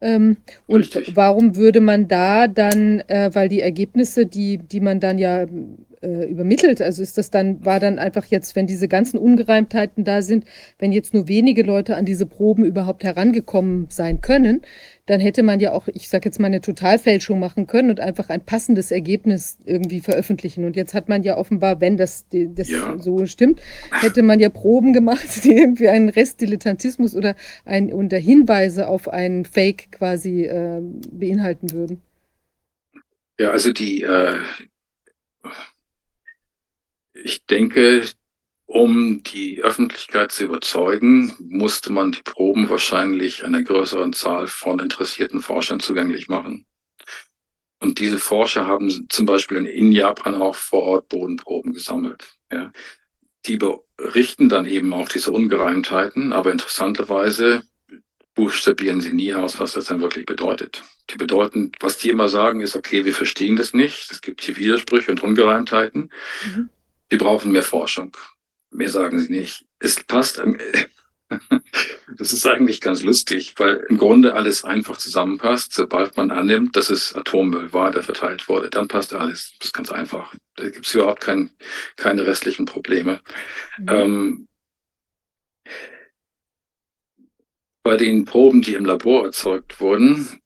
Ähm, 0.00 0.38
und 0.66 0.80
Richtig. 0.80 1.14
warum 1.14 1.54
würde 1.54 1.80
man 1.80 2.08
da 2.08 2.48
dann, 2.48 3.00
äh, 3.06 3.30
weil 3.34 3.48
die 3.48 3.60
Ergebnisse, 3.60 4.26
die, 4.26 4.58
die 4.58 4.80
man 4.80 4.98
dann 4.98 5.18
ja 5.18 5.46
äh, 6.02 6.24
übermittelt, 6.28 6.82
also 6.82 7.02
ist 7.02 7.16
das 7.18 7.30
dann, 7.30 7.64
war 7.64 7.78
dann 7.78 8.00
einfach 8.00 8.24
jetzt, 8.26 8.56
wenn 8.56 8.66
diese 8.66 8.88
ganzen 8.88 9.18
Ungereimtheiten 9.18 10.02
da 10.04 10.22
sind, 10.22 10.44
wenn 10.80 10.90
jetzt 10.90 11.14
nur 11.14 11.28
wenige 11.28 11.62
Leute 11.62 11.96
an 11.96 12.04
diese 12.04 12.26
Proben 12.26 12.64
überhaupt 12.64 13.04
herangekommen 13.04 13.86
sein 13.90 14.20
können, 14.20 14.62
dann 15.06 15.20
hätte 15.20 15.42
man 15.42 15.58
ja 15.58 15.72
auch, 15.72 15.88
ich 15.88 16.08
sage 16.08 16.26
jetzt 16.28 16.38
mal, 16.38 16.46
eine 16.46 16.60
Totalfälschung 16.60 17.40
machen 17.40 17.66
können 17.66 17.90
und 17.90 17.98
einfach 17.98 18.28
ein 18.28 18.44
passendes 18.44 18.92
Ergebnis 18.92 19.58
irgendwie 19.64 20.00
veröffentlichen. 20.00 20.64
Und 20.64 20.76
jetzt 20.76 20.94
hat 20.94 21.08
man 21.08 21.24
ja 21.24 21.36
offenbar, 21.36 21.80
wenn 21.80 21.96
das, 21.96 22.26
das 22.30 22.68
Ja. 22.68 22.96
so 22.98 23.26
stimmt, 23.26 23.60
hätte 24.00 24.22
man 24.22 24.38
ja 24.38 24.48
Proben 24.48 24.92
gemacht, 24.92 25.44
die 25.44 25.56
irgendwie 25.56 25.88
einen 25.88 26.08
Restdilettantismus 26.08 27.16
oder 27.16 27.34
ein, 27.64 27.92
unter 27.92 28.18
Hinweise 28.18 28.86
auf 28.86 29.08
einen 29.08 29.44
Fake 29.44 29.90
quasi 29.90 30.44
äh, 30.44 30.80
beinhalten 31.10 31.72
würden. 31.72 32.00
Ja, 33.40 33.50
also 33.50 33.72
die, 33.72 34.02
äh, 34.02 34.36
ich 37.14 37.44
denke, 37.46 38.04
um 38.72 39.22
die 39.22 39.62
Öffentlichkeit 39.62 40.32
zu 40.32 40.44
überzeugen, 40.44 41.34
musste 41.38 41.92
man 41.92 42.12
die 42.12 42.22
Proben 42.22 42.70
wahrscheinlich 42.70 43.44
einer 43.44 43.62
größeren 43.62 44.14
Zahl 44.14 44.46
von 44.46 44.78
interessierten 44.78 45.42
Forschern 45.42 45.78
zugänglich 45.78 46.28
machen. 46.28 46.64
Und 47.80 47.98
diese 47.98 48.18
Forscher 48.18 48.66
haben 48.66 49.06
zum 49.10 49.26
Beispiel 49.26 49.66
in- 49.66 49.92
Japan 49.92 50.40
auch 50.40 50.54
vor 50.54 50.84
Ort 50.84 51.08
Bodenproben 51.08 51.74
gesammelt. 51.74 52.38
Ja. 52.50 52.72
Die 53.44 53.58
berichten 53.58 54.48
dann 54.48 54.64
eben 54.66 54.94
auch 54.94 55.08
diese 55.08 55.32
Ungereimtheiten, 55.32 56.32
aber 56.32 56.52
interessanterweise 56.52 57.64
buchstabieren 58.34 59.02
sie 59.02 59.12
nie 59.12 59.34
aus, 59.34 59.60
was 59.60 59.72
das 59.72 59.86
dann 59.86 60.00
wirklich 60.00 60.24
bedeutet. 60.24 60.82
Die 61.10 61.16
bedeuten, 61.18 61.72
was 61.80 61.98
die 61.98 62.08
immer 62.08 62.30
sagen, 62.30 62.62
ist, 62.62 62.76
okay, 62.76 63.04
wir 63.04 63.12
verstehen 63.12 63.56
das 63.56 63.74
nicht, 63.74 64.10
es 64.10 64.22
gibt 64.22 64.40
hier 64.42 64.56
Widersprüche 64.56 65.10
und 65.10 65.22
Ungereimtheiten, 65.22 66.10
Mhm. 66.46 66.70
wir 67.10 67.18
brauchen 67.18 67.52
mehr 67.52 67.62
Forschung. 67.64 68.16
Mehr 68.72 68.88
sagen 68.88 69.20
sie 69.20 69.30
nicht. 69.30 69.64
Es 69.78 70.02
passt, 70.02 70.42
das 72.16 72.32
ist 72.32 72.46
eigentlich 72.46 72.80
ganz 72.80 73.02
lustig, 73.02 73.54
weil 73.58 73.86
im 73.88 73.98
Grunde 73.98 74.34
alles 74.34 74.64
einfach 74.64 74.96
zusammenpasst. 74.96 75.74
Sobald 75.74 76.16
man 76.16 76.30
annimmt, 76.30 76.76
dass 76.76 76.90
es 76.90 77.14
Atommüll 77.14 77.72
war, 77.72 77.90
der 77.90 78.02
verteilt 78.02 78.48
wurde, 78.48 78.70
dann 78.70 78.88
passt 78.88 79.12
alles. 79.14 79.54
Das 79.58 79.68
ist 79.68 79.74
ganz 79.74 79.92
einfach. 79.92 80.34
Da 80.56 80.68
gibt 80.68 80.86
es 80.86 80.94
überhaupt 80.94 81.20
kein, 81.20 81.50
keine 81.96 82.26
restlichen 82.26 82.64
Probleme. 82.64 83.20
Mhm. 83.78 83.88
Ähm, 83.88 84.48
bei 87.84 87.96
den 87.96 88.24
Proben, 88.24 88.62
die 88.62 88.74
im 88.74 88.84
Labor 88.84 89.26
erzeugt 89.26 89.80
wurden, 89.80 90.40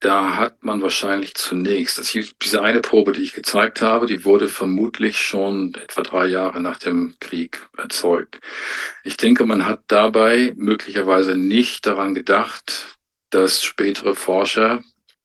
da 0.00 0.36
hat 0.36 0.64
man 0.64 0.80
wahrscheinlich 0.80 1.34
zunächst, 1.34 1.98
das 1.98 2.08
hier, 2.08 2.24
diese 2.42 2.62
eine 2.62 2.80
Probe, 2.80 3.12
die 3.12 3.22
ich 3.22 3.34
gezeigt 3.34 3.82
habe, 3.82 4.06
die 4.06 4.24
wurde 4.24 4.48
vermutlich 4.48 5.18
schon 5.18 5.74
etwa 5.74 6.02
drei 6.02 6.26
Jahre 6.26 6.60
nach 6.60 6.78
dem 6.78 7.16
Krieg 7.20 7.68
erzeugt. 7.76 8.40
Ich 9.04 9.18
denke, 9.18 9.44
man 9.44 9.66
hat 9.66 9.82
dabei 9.88 10.54
möglicherweise 10.56 11.36
nicht 11.36 11.84
daran 11.86 12.14
gedacht, 12.14 12.98
dass 13.28 13.62
spätere 13.62 14.14
Forscher 14.14 14.82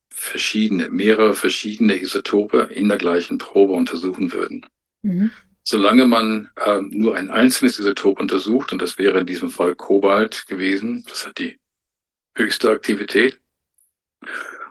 verschiedene, 0.09 0.89
mehrere 0.89 1.35
verschiedene 1.35 2.01
Isotope 2.01 2.69
in 2.73 2.89
der 2.89 2.97
gleichen 2.97 3.37
Probe 3.37 3.73
untersuchen 3.73 4.33
würden. 4.33 4.65
Mhm. 5.03 5.31
Solange 5.63 6.05
man 6.05 6.51
ähm, 6.63 6.89
nur 6.93 7.15
ein 7.15 7.31
einzelnes 7.31 7.79
Isotop 7.79 8.19
untersucht, 8.19 8.73
und 8.73 8.81
das 8.81 8.97
wäre 8.97 9.21
in 9.21 9.25
diesem 9.25 9.49
Fall 9.49 9.73
Kobalt 9.73 10.45
gewesen, 10.47 11.05
das 11.07 11.25
hat 11.25 11.39
die 11.39 11.57
höchste 12.35 12.69
Aktivität, 12.69 13.39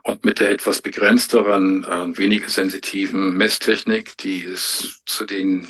und 0.05 0.25
mit 0.25 0.39
der 0.39 0.51
etwas 0.51 0.83
begrenzteren, 0.83 1.85
äh, 1.85 2.17
weniger 2.19 2.49
sensitiven 2.49 3.37
Messtechnik, 3.37 4.17
die 4.19 4.45
es 4.45 5.03
zu 5.07 5.25
den 5.25 5.67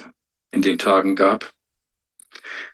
in 0.50 0.60
den 0.60 0.78
Tagen 0.78 1.17
gab, 1.17 1.52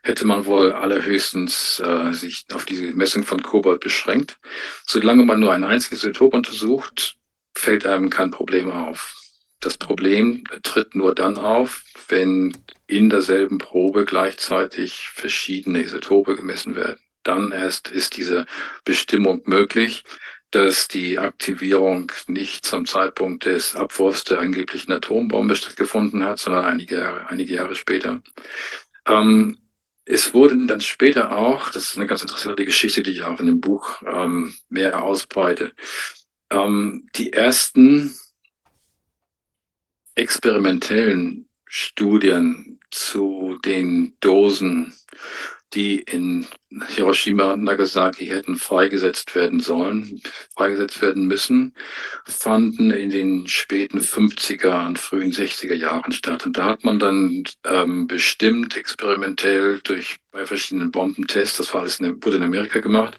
hätte 0.03 0.27
man 0.27 0.47
wohl 0.47 0.73
allerhöchstens 0.73 1.81
äh, 1.81 2.13
sich 2.13 2.47
auf 2.53 2.65
diese 2.65 2.93
Messung 2.93 3.25
von 3.25 3.43
Kobalt 3.43 3.81
beschränkt. 3.81 4.39
Solange 4.87 5.25
man 5.25 5.41
nur 5.41 5.53
ein 5.53 5.65
einziges 5.65 6.03
Isotop 6.03 6.35
untersucht, 6.35 7.17
fällt 7.55 7.87
einem 7.87 8.11
kein 8.11 8.31
Problem 8.31 8.71
auf. 8.71 9.17
Das 9.61 9.77
Problem 9.77 10.45
tritt 10.63 10.95
nur 10.95 11.15
dann 11.15 11.37
auf, 11.37 11.85
wenn 12.09 12.57
in 12.87 13.11
derselben 13.11 13.59
Probe 13.59 14.07
gleichzeitig 14.07 15.11
verschiedene 15.13 15.83
Isotope 15.83 16.37
gemessen 16.37 16.75
werden. 16.75 16.99
Dann 17.23 17.53
erst 17.53 17.89
ist 17.89 18.17
diese 18.17 18.47
Bestimmung 18.85 19.43
möglich, 19.45 20.05
dass 20.51 20.89
die 20.89 21.19
Aktivierung 21.19 22.11
nicht 22.27 22.65
zum 22.65 22.87
Zeitpunkt 22.87 23.45
des 23.45 23.77
Abwurfs 23.77 24.25
der 24.25 24.41
angeblichen 24.41 24.93
Atombombe 24.93 25.55
stattgefunden 25.55 26.25
hat, 26.25 26.41
sondern 26.41 26.65
einige 26.65 26.99
Jahre, 26.99 27.29
einige 27.29 27.55
Jahre 27.55 27.77
später. 27.77 28.21
Ähm, 29.07 29.59
es 30.05 30.35
wurden 30.35 30.67
dann 30.67 30.81
später 30.81 31.37
auch, 31.37 31.71
das 31.71 31.91
ist 31.91 31.97
eine 31.97 32.07
ganz 32.07 32.23
interessante 32.23 32.65
Geschichte, 32.65 33.03
die 33.03 33.13
ich 33.13 33.23
auch 33.23 33.39
in 33.39 33.47
dem 33.47 33.61
Buch 33.61 34.03
ähm, 34.05 34.55
mehr 34.69 35.03
ausbreite, 35.03 35.73
ähm, 36.51 37.09
die 37.15 37.33
ersten 37.33 38.17
experimentellen 40.17 41.49
Studien 41.67 42.81
zu 42.91 43.59
den 43.65 44.17
Dosen, 44.19 44.95
die 45.75 46.01
in 46.01 46.47
Hiroshima 46.89 47.53
und 47.53 47.65
Nagasaki 47.65 48.27
hätten 48.27 48.57
freigesetzt 48.57 49.35
werden 49.35 49.61
sollen, 49.61 50.21
freigesetzt 50.57 51.01
werden 51.03 51.27
müssen, 51.27 51.75
fanden 52.27 52.91
in 52.91 53.11
den 53.11 53.49
späten 53.49 54.01
50er 54.01 54.87
und 54.87 54.99
frühen 54.99 55.33
60er 55.33 55.75
Jahren 55.75 56.13
statt. 56.13 56.47
Und 56.47 56.57
da 56.59 56.67
hat 56.67 56.85
man 56.85 56.99
dann 56.99 57.45
ähm, 57.65 58.07
bestimmt 58.07 58.77
experimentell 58.77 59.81
durch 59.83 60.19
bei 60.33 60.47
verschiedenen 60.47 60.93
Bombentests, 60.93 61.59
das 61.59 61.75
war 61.75 61.81
alles 61.81 61.99
in, 61.99 62.25
wurde 62.25 62.37
in 62.37 62.45
Amerika 62.45 62.79
gemacht, 62.79 63.19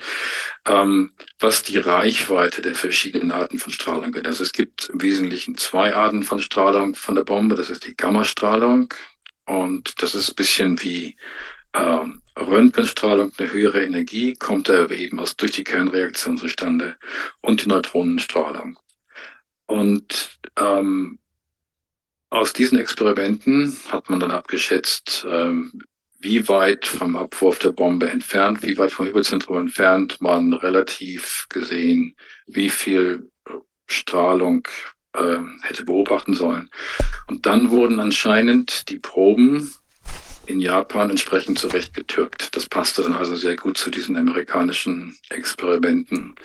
ähm, 0.65 1.11
was 1.39 1.63
die 1.63 1.77
Reichweite 1.77 2.61
der 2.61 2.75
verschiedenen 2.75 3.31
Arten 3.31 3.59
von 3.59 3.73
Strahlung 3.73 4.13
ist. 4.13 4.25
Also 4.25 4.43
es 4.43 4.53
gibt 4.53 4.89
im 4.89 5.01
Wesentlichen 5.01 5.57
zwei 5.57 5.93
Arten 5.93 6.23
von 6.23 6.41
Strahlung 6.41 6.95
von 6.95 7.15
der 7.15 7.25
Bombe. 7.25 7.55
Das 7.55 7.69
ist 7.69 7.85
die 7.85 7.95
Gammastrahlung 7.95 8.93
und 9.45 10.01
das 10.01 10.15
ist 10.15 10.29
ein 10.29 10.35
bisschen 10.35 10.81
wie 10.83 11.17
ähm, 11.73 12.21
Röntgenstrahlung, 12.37 13.31
eine 13.37 13.51
höhere 13.51 13.83
Energie, 13.83 14.33
kommt 14.35 14.69
da 14.69 14.87
eben 14.87 15.19
aus, 15.19 15.35
durch 15.35 15.51
die 15.51 15.63
Kernreaktion 15.63 16.37
zustande 16.37 16.97
und 17.41 17.63
die 17.63 17.69
Neutronenstrahlung. 17.69 18.79
Und 19.67 20.39
ähm, 20.59 21.19
aus 22.29 22.53
diesen 22.53 22.79
Experimenten 22.79 23.77
hat 23.89 24.09
man 24.09 24.19
dann 24.19 24.31
abgeschätzt, 24.31 25.25
ähm, 25.29 25.83
wie 26.19 26.47
weit 26.47 26.85
vom 26.85 27.15
Abwurf 27.15 27.59
der 27.59 27.71
Bombe 27.71 28.09
entfernt, 28.09 28.61
wie 28.63 28.77
weit 28.77 28.91
vom 28.91 29.07
Hyperzentrum 29.07 29.57
entfernt 29.57 30.21
man 30.21 30.53
relativ 30.53 31.47
gesehen, 31.49 32.15
wie 32.45 32.69
viel 32.69 33.29
Strahlung 33.87 34.67
äh, 35.13 35.39
hätte 35.61 35.83
beobachten 35.83 36.35
sollen. 36.35 36.69
Und 37.27 37.45
dann 37.45 37.69
wurden 37.71 37.99
anscheinend 37.99 38.89
die 38.89 38.99
Proben 38.99 39.73
in 40.45 40.59
Japan 40.59 41.09
entsprechend 41.09 41.59
zurechtgetürkt. 41.59 42.55
Das 42.55 42.67
passte 42.67 43.03
dann 43.03 43.13
also 43.13 43.35
sehr 43.35 43.55
gut 43.55 43.77
zu 43.77 43.89
diesen 43.89 44.17
amerikanischen 44.17 45.17
Experimenten. 45.29 46.35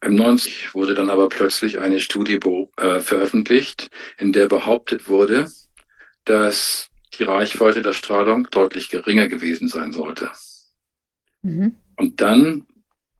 Im 0.00 0.14
90 0.14 0.74
wurde 0.74 0.94
dann 0.94 1.10
aber 1.10 1.28
plötzlich 1.28 1.78
eine 1.78 2.00
Studie 2.00 2.38
äh, 2.76 3.00
veröffentlicht, 3.00 3.90
in 4.16 4.32
der 4.32 4.46
behauptet 4.46 5.08
wurde, 5.08 5.50
dass 6.24 6.88
die 7.18 7.24
Reichweite 7.24 7.82
der 7.82 7.94
Strahlung 7.94 8.48
deutlich 8.50 8.90
geringer 8.90 9.28
gewesen 9.28 9.68
sein 9.68 9.92
sollte. 9.92 10.30
Mhm. 11.42 11.76
Und 11.96 12.20
dann 12.20 12.66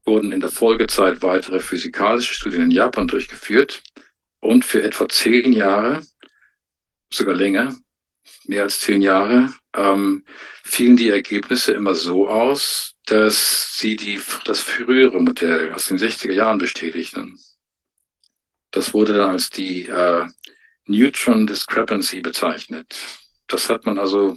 wurden 0.05 0.33
in 0.33 0.41
der 0.41 0.51
Folgezeit 0.51 1.23
weitere 1.23 1.61
physikalische 1.61 2.35
Studien 2.35 2.63
in 2.63 2.71
Japan 2.71 3.09
durchgeführt 3.09 3.83
und 4.41 4.65
für 4.65 4.83
etwa 4.83 5.09
zehn 5.09 5.53
Jahre, 5.53 6.03
sogar 7.13 7.35
länger, 7.35 7.77
mehr 8.49 8.65
als 8.65 8.81
zehn 8.81 9.03
Jahre, 9.03 9.53
ähm, 9.77 10.25
fielen 10.65 10.97
die 10.97 11.11
Ergebnisse 11.11 11.73
immer 11.73 11.95
so 11.95 12.29
aus, 12.29 12.95
dass 13.07 13.79
sie 13.79 13.97
die, 13.97 14.21
das 14.45 14.61
frühere 14.61 15.21
Modell 15.21 15.73
aus 15.73 15.87
den 15.87 15.99
60er 15.99 16.33
Jahren 16.33 16.59
bestätigten. 16.59 17.39
Das 18.71 18.93
wurde 18.93 19.15
dann 19.15 19.31
als 19.31 19.51
die 19.51 19.87
äh, 19.87 20.27
Neutron 20.87 21.47
Discrepancy 21.47 22.21
bezeichnet. 22.21 22.97
Das 23.47 23.71
hat 23.71 23.87
man 23.87 23.99
also 23.99 24.37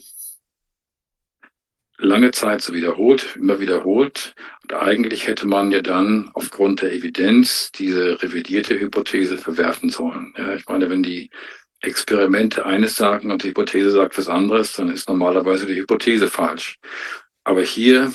lange 1.98 2.32
Zeit 2.32 2.62
so 2.62 2.74
wiederholt, 2.74 3.36
immer 3.36 3.60
wiederholt. 3.60 4.36
Und 4.64 4.74
eigentlich 4.74 5.28
hätte 5.28 5.48
man 5.48 5.72
ja 5.72 5.82
dann 5.82 6.32
aufgrund 6.34 6.82
der 6.82 6.94
Evidenz 6.94 7.72
diese 7.74 8.22
revidierte 8.22 8.80
Hypothese 8.80 9.38
verwerfen 9.38 9.90
sollen. 9.90 10.34
Ja, 10.38 10.56
ich 10.56 10.66
meine, 10.68 10.90
wenn 10.90 11.04
die 11.04 11.30
Experimente 11.82 12.66
eines 12.66 12.96
sagen 12.96 13.32
und 13.32 13.44
die 13.44 13.50
Hypothese 13.50 13.92
sagt 13.92 14.18
was 14.18 14.28
anderes, 14.28 14.74
dann 14.74 14.92
ist 14.92 15.10
normalerweise 15.10 15.66
die 15.66 15.76
Hypothese 15.76 16.30
falsch. 16.30 16.80
Aber 17.44 17.62
hier, 17.62 18.14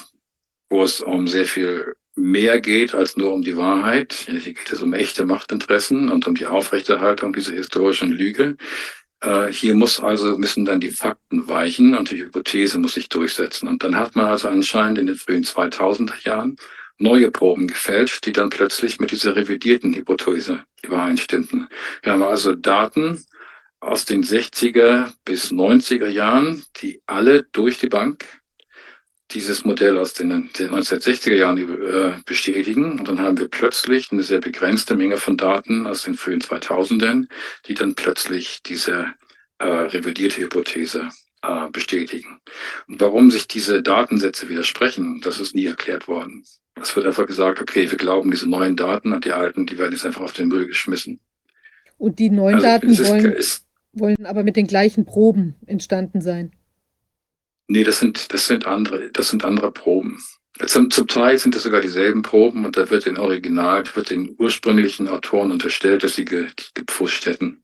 wo 0.70 0.82
es 0.82 1.00
um 1.00 1.26
sehr 1.26 1.46
viel 1.46 1.94
mehr 2.14 2.60
geht 2.60 2.94
als 2.94 3.16
nur 3.16 3.32
um 3.32 3.42
die 3.42 3.56
Wahrheit, 3.56 4.12
hier 4.12 4.40
geht 4.40 4.72
es 4.72 4.82
um 4.82 4.94
echte 4.94 5.26
Machtinteressen 5.26 6.10
und 6.10 6.26
um 6.26 6.34
die 6.34 6.46
Aufrechterhaltung 6.46 7.32
dieser 7.32 7.52
historischen 7.52 8.12
Lüge, 8.12 8.56
äh, 9.20 9.48
hier 9.52 9.74
muss 9.74 10.00
also, 10.00 10.38
müssen 10.38 10.64
dann 10.64 10.80
die 10.80 10.90
Fakten 10.90 11.48
weichen 11.48 11.96
und 11.96 12.10
die 12.10 12.22
Hypothese 12.22 12.78
muss 12.78 12.94
sich 12.94 13.08
durchsetzen. 13.08 13.68
Und 13.68 13.82
dann 13.82 13.96
hat 13.96 14.14
man 14.16 14.26
also 14.26 14.48
anscheinend 14.48 14.98
in 14.98 15.06
den 15.06 15.16
frühen 15.16 15.44
2000er 15.44 16.24
Jahren 16.24 16.56
neue 16.98 17.30
Proben 17.30 17.66
gefälscht, 17.66 18.24
die 18.26 18.32
dann 18.32 18.50
plötzlich 18.50 19.00
mit 19.00 19.10
dieser 19.10 19.36
revidierten 19.36 19.94
Hypothese 19.94 20.64
übereinstimmten. 20.82 21.68
Wir 22.02 22.12
haben 22.12 22.22
also 22.22 22.54
Daten 22.54 23.24
aus 23.86 24.04
den 24.04 24.24
60er 24.24 25.12
bis 25.24 25.52
90er 25.52 26.08
Jahren, 26.08 26.64
die 26.82 27.00
alle 27.06 27.44
durch 27.44 27.78
die 27.78 27.88
Bank 27.88 28.24
dieses 29.30 29.64
Modell 29.64 29.98
aus 29.98 30.12
den, 30.12 30.50
den 30.52 30.70
1960er 30.70 31.34
Jahren 31.34 31.58
äh, 31.58 32.14
bestätigen. 32.24 32.98
Und 32.98 33.08
dann 33.08 33.20
haben 33.20 33.38
wir 33.38 33.48
plötzlich 33.48 34.12
eine 34.12 34.22
sehr 34.22 34.40
begrenzte 34.40 34.96
Menge 34.96 35.16
von 35.16 35.36
Daten 35.36 35.86
aus 35.86 36.02
den 36.02 36.14
frühen 36.14 36.40
2000ern, 36.40 37.26
die 37.66 37.74
dann 37.74 37.94
plötzlich 37.94 38.62
diese 38.62 39.14
äh, 39.58 39.66
revidierte 39.66 40.42
Hypothese 40.42 41.08
äh, 41.42 41.68
bestätigen. 41.70 42.40
Und 42.88 43.00
warum 43.00 43.30
sich 43.30 43.48
diese 43.48 43.82
Datensätze 43.82 44.48
widersprechen, 44.48 45.20
das 45.22 45.40
ist 45.40 45.54
nie 45.54 45.66
erklärt 45.66 46.08
worden. 46.08 46.44
Es 46.80 46.94
wird 46.94 47.06
einfach 47.06 47.26
gesagt, 47.26 47.60
okay, 47.60 47.90
wir 47.90 47.98
glauben 47.98 48.30
diese 48.30 48.48
neuen 48.48 48.76
Daten 48.76 49.12
und 49.12 49.24
die 49.24 49.32
alten, 49.32 49.66
die 49.66 49.78
werden 49.78 49.92
jetzt 49.92 50.06
einfach 50.06 50.22
auf 50.22 50.32
den 50.32 50.48
Müll 50.48 50.66
geschmissen. 50.66 51.20
Und 51.98 52.18
die 52.18 52.30
neuen 52.30 52.56
Also 52.56 52.66
Daten 52.66 52.88
ist, 52.90 53.08
wollen, 53.08 53.32
ist, 53.32 53.65
wollen 53.98 54.26
aber 54.26 54.42
mit 54.42 54.56
den 54.56 54.66
gleichen 54.66 55.04
Proben 55.04 55.56
entstanden 55.66 56.20
sein. 56.20 56.52
Nee, 57.68 57.84
das 57.84 57.98
sind, 57.98 58.32
das 58.32 58.46
sind 58.46 58.66
andere, 58.66 59.10
das 59.10 59.30
sind 59.30 59.44
andere 59.44 59.72
Proben. 59.72 60.22
Zum, 60.66 60.90
zum 60.90 61.06
Teil 61.06 61.38
sind 61.38 61.54
das 61.54 61.64
sogar 61.64 61.80
dieselben 61.80 62.22
Proben 62.22 62.64
und 62.64 62.76
da 62.76 62.88
wird 62.88 63.06
den 63.06 63.18
Original, 63.18 63.84
wird 63.94 64.10
den 64.10 64.34
ursprünglichen 64.38 65.08
Autoren 65.08 65.50
unterstellt, 65.50 66.02
dass 66.02 66.14
sie 66.14 66.24
ge, 66.24 66.48
gepfuscht 66.74 67.26
hätten. 67.26 67.62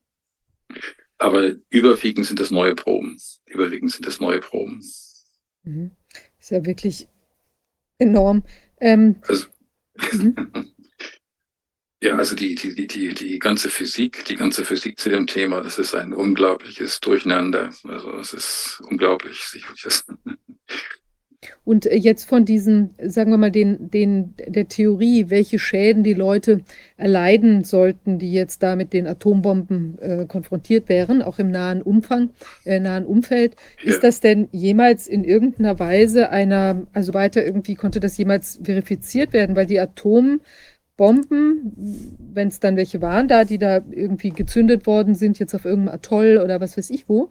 Aber 1.18 1.52
überwiegend 1.70 2.26
sind 2.26 2.40
das 2.40 2.50
neue 2.50 2.74
Proben. 2.74 3.16
Überwiegend 3.46 3.92
sind 3.92 4.06
das 4.06 4.20
neue 4.20 4.40
Proben. 4.40 4.82
Mhm. 5.62 5.92
Ist 6.38 6.50
ja 6.50 6.64
wirklich 6.66 7.08
enorm. 7.98 8.42
Ähm, 8.80 9.16
Also, 9.28 9.46
Mhm. 10.12 10.34
ja, 12.02 12.16
also 12.16 12.34
die, 12.34 12.56
die, 12.56 12.74
die, 12.74 12.88
die, 12.88 13.14
die 13.14 13.38
ganze 13.38 13.70
Physik, 13.70 14.24
die 14.24 14.34
ganze 14.34 14.64
Physik 14.64 14.98
zu 14.98 15.08
dem 15.08 15.28
Thema, 15.28 15.60
das 15.60 15.78
ist 15.78 15.94
ein 15.94 16.12
unglaubliches 16.12 16.98
Durcheinander. 16.98 17.70
Also 17.84 18.12
es 18.18 18.32
ist 18.32 18.82
unglaublich. 18.88 19.62
Das, 19.84 20.04
Und 21.64 21.86
äh, 21.86 21.96
jetzt 21.96 22.28
von 22.28 22.44
diesen, 22.44 22.90
sagen 23.02 23.30
wir 23.30 23.38
mal, 23.38 23.50
den, 23.50 23.90
den, 23.90 24.34
der 24.46 24.68
Theorie, 24.68 25.26
welche 25.28 25.58
Schäden 25.58 26.02
die 26.02 26.14
Leute 26.14 26.62
erleiden 26.96 27.64
sollten, 27.64 28.18
die 28.18 28.32
jetzt 28.32 28.62
da 28.62 28.76
mit 28.76 28.92
den 28.92 29.06
Atombomben 29.06 29.98
äh, 30.00 30.26
konfrontiert 30.26 30.88
wären, 30.88 31.22
auch 31.22 31.38
im 31.38 31.50
nahen 31.50 31.82
Umfang, 31.82 32.30
äh, 32.64 32.80
nahen 32.80 33.04
Umfeld. 33.04 33.56
Ja. 33.82 33.92
Ist 33.92 34.02
das 34.02 34.20
denn 34.20 34.48
jemals 34.52 35.06
in 35.06 35.24
irgendeiner 35.24 35.78
Weise 35.78 36.30
einer, 36.30 36.86
also 36.92 37.14
weiter 37.14 37.44
irgendwie 37.44 37.74
konnte 37.74 38.00
das 38.00 38.16
jemals 38.16 38.60
verifiziert 38.62 39.32
werden? 39.32 39.56
Weil 39.56 39.66
die 39.66 39.80
Atombomben, 41.02 42.16
wenn 42.32 42.48
es 42.48 42.60
dann 42.60 42.76
welche 42.76 43.02
waren 43.02 43.28
da, 43.28 43.44
die 43.44 43.58
da 43.58 43.80
irgendwie 43.90 44.30
gezündet 44.30 44.86
worden 44.86 45.14
sind, 45.14 45.38
jetzt 45.38 45.54
auf 45.54 45.64
irgendeinem 45.64 45.96
Atoll 45.96 46.40
oder 46.42 46.60
was 46.60 46.76
weiß 46.76 46.90
ich 46.90 47.08
wo, 47.08 47.30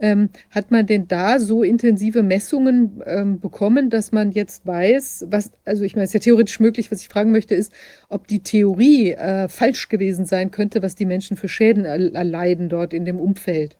ähm, 0.00 0.30
hat 0.50 0.70
man 0.70 0.86
denn 0.86 1.08
da 1.08 1.40
so 1.40 1.64
intensive 1.64 2.22
Messungen 2.22 3.02
ähm, 3.04 3.40
bekommen, 3.40 3.90
dass 3.90 4.12
man 4.12 4.30
jetzt 4.30 4.64
weiß, 4.64 5.26
was, 5.28 5.50
also 5.64 5.82
ich 5.82 5.96
meine, 5.96 6.04
es 6.04 6.10
ist 6.10 6.14
ja 6.14 6.20
theoretisch 6.20 6.60
möglich, 6.60 6.92
was 6.92 7.00
ich 7.00 7.08
fragen 7.08 7.32
möchte, 7.32 7.56
ist, 7.56 7.72
ob 8.08 8.28
die 8.28 8.40
Theorie 8.40 9.12
äh, 9.12 9.48
falsch 9.48 9.88
gewesen 9.88 10.24
sein 10.24 10.52
könnte, 10.52 10.82
was 10.82 10.94
die 10.94 11.06
Menschen 11.06 11.36
für 11.36 11.48
Schäden 11.48 11.84
er 11.84 12.14
erleiden 12.14 12.68
dort 12.68 12.94
in 12.94 13.04
dem 13.04 13.18
Umfeld. 13.18 13.76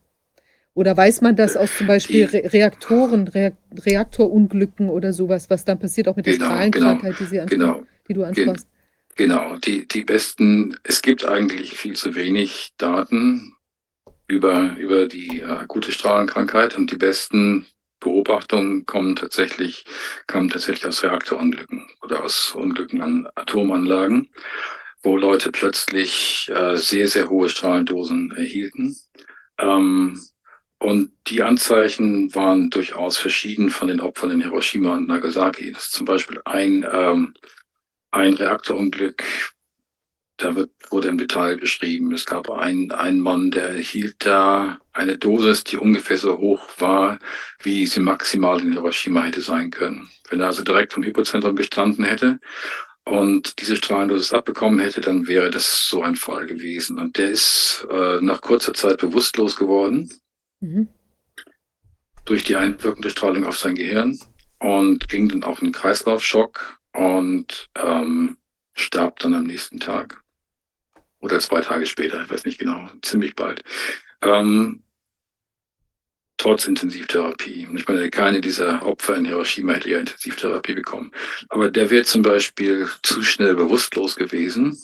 Oder 0.75 0.97
weiß 0.97 1.21
man 1.23 1.37
das 1.37 1.57
aus 1.57 1.77
zum 1.77 1.87
Beispiel 1.87 2.25
Re 2.25 2.53
Reaktoren, 2.53 3.29
Re 3.29 3.53
Reaktorunglücken 3.77 4.89
oder 4.89 5.13
sowas, 5.13 5.51
was 5.51 5.65
dann 5.65 5.79
passiert, 5.79 6.09
auch 6.09 6.17
mit 6.17 6.27
der 6.27 6.35
Genau, 6.35 6.47
Strahlenkrankheit, 6.47 7.15
die, 7.19 7.25
Sie 7.25 7.41
ansprach, 7.41 7.59
genau. 7.59 7.83
die 8.09 8.15
du 8.15 8.25
ansprachst? 8.25 8.67
Genau, 8.67 8.78
die, 9.19 9.87
die 9.89 10.05
besten, 10.05 10.79
es 10.85 11.03
gibt 11.03 11.25
eigentlich 11.25 11.77
viel 11.77 11.97
zu 11.97 12.15
wenig 12.15 12.73
Daten 12.79 13.57
über, 14.29 14.77
über 14.77 15.07
die 15.07 15.41
äh, 15.41 15.45
akute 15.45 15.93
Strahlenkrankheit 15.93 16.77
und 16.77 16.91
die 16.91 16.97
besten 16.97 17.67
Beobachtungen 18.01 18.87
kommen 18.87 19.17
tatsächlich, 19.17 19.85
kamen 20.27 20.51
tatsächlich 20.51 20.87
aus 20.87 21.03
Reaktorunglücken 21.03 21.87
oder 22.03 22.23
aus 22.23 22.53
Unglücken 22.53 23.03
an 23.03 23.29
Atomanlagen, 23.35 24.31
wo 25.03 25.17
Leute 25.17 25.51
plötzlich 25.51 26.51
äh, 26.55 26.77
sehr, 26.77 27.09
sehr 27.09 27.29
hohe 27.29 27.49
Strahlendosen 27.49 28.31
erhielten. 28.37 28.97
Ähm, 29.59 30.21
und 30.81 31.11
die 31.27 31.43
Anzeichen 31.43 32.33
waren 32.37 32.71
durchaus 32.71 33.19
verschieden 33.19 33.71
von 33.71 33.89
den 33.89 34.01
Opfern 34.01 34.31
in 34.31 34.43
Hiroshima 34.43 34.95
und 34.95 35.09
Nagasaki. 35.09 35.73
Das 35.73 35.87
ist 35.87 35.93
zum 35.93 36.07
Beispiel 36.07 36.41
ein, 36.45 36.87
ähm, 36.93 37.35
ein 38.11 38.35
Reaktorunglück, 38.35 39.23
da 40.37 40.55
wird, 40.55 40.71
wurde 40.91 41.09
im 41.09 41.19
Detail 41.19 41.57
beschrieben. 41.57 42.13
Es 42.15 42.25
gab 42.25 42.49
einen, 42.51 42.93
einen 42.93 43.21
Mann, 43.21 43.51
der 43.51 43.71
erhielt 43.71 44.17
da 44.25 44.79
eine 44.93 45.19
Dosis, 45.19 45.65
die 45.65 45.77
ungefähr 45.77 46.17
so 46.19 46.39
hoch 46.39 46.69
war, 46.79 47.19
wie 47.63 47.87
sie 47.87 48.01
maximal 48.01 48.61
in 48.61 48.73
Hiroshima 48.73 49.23
hätte 49.23 49.41
sein 49.41 49.71
können. 49.71 50.09
Wenn 50.31 50.41
er 50.41 50.47
also 50.49 50.63
direkt 50.63 50.93
vom 50.93 51.03
Hypozentrum 51.03 51.57
gestanden 51.57 52.05
hätte 52.05 52.39
und 53.05 53.61
diese 53.61 53.77
Strahlendosis 53.77 54.33
abbekommen 54.33 54.79
hätte, 54.79 55.01
dann 55.01 55.27
wäre 55.27 55.51
das 55.51 55.89
so 55.89 56.03
ein 56.03 56.15
Fall 56.15 56.47
gewesen. 56.47 56.99
Und 56.99 57.19
der 57.19 57.31
ist 57.31 57.87
äh, 57.91 58.21
nach 58.21 58.41
kurzer 58.41 58.75
Zeit 58.75 58.99
bewusstlos 58.99 59.57
geworden 59.57 60.11
Mhm. 60.61 60.89
durch 62.25 62.45
die 62.45 62.57
einwirkende 62.57 63.11
Strahlung 63.11 63.45
auf 63.47 63.57
sein 63.59 63.77
Gehirn 63.77 64.19
und 64.59 65.09
ging 65.09 65.29
dann 65.29 65.45
auch 65.45 65.61
in 65.61 65.69
den 65.69 65.73
Kreislaufschock 65.73 66.78
und 66.95 67.69
ähm, 67.77 68.37
starb 68.75 69.19
dann 69.21 69.35
am 69.35 69.45
nächsten 69.45 69.81
Tag. 69.81 70.23
Oder 71.21 71.41
zwei 71.41 71.61
Tage 71.61 71.87
später, 71.87 72.23
ich 72.23 72.31
weiß 72.31 72.45
nicht 72.45 72.59
genau, 72.59 72.89
ziemlich 73.03 73.35
bald. 73.35 73.63
Ähm, 74.23 74.83
trotz 76.39 76.67
Intensivtherapie. 76.67 77.69
Ich 77.75 77.89
meine, 77.89 78.09
keine 78.11 78.41
dieser 78.41 78.87
Opfer 78.87 79.17
in 79.17 79.25
Hiroshima 79.25 79.75
hätte 79.75 79.91
ja 79.91 79.99
Intensivtherapie 79.99 80.75
bekommen. 80.75 81.13
Aber 81.49 81.71
der 81.71 81.91
wäre 81.91 82.05
zum 82.05 82.23
Beispiel 82.23 82.89
zu 83.03 83.23
schnell 83.23 83.55
bewusstlos 83.57 84.17
gewesen, 84.17 84.79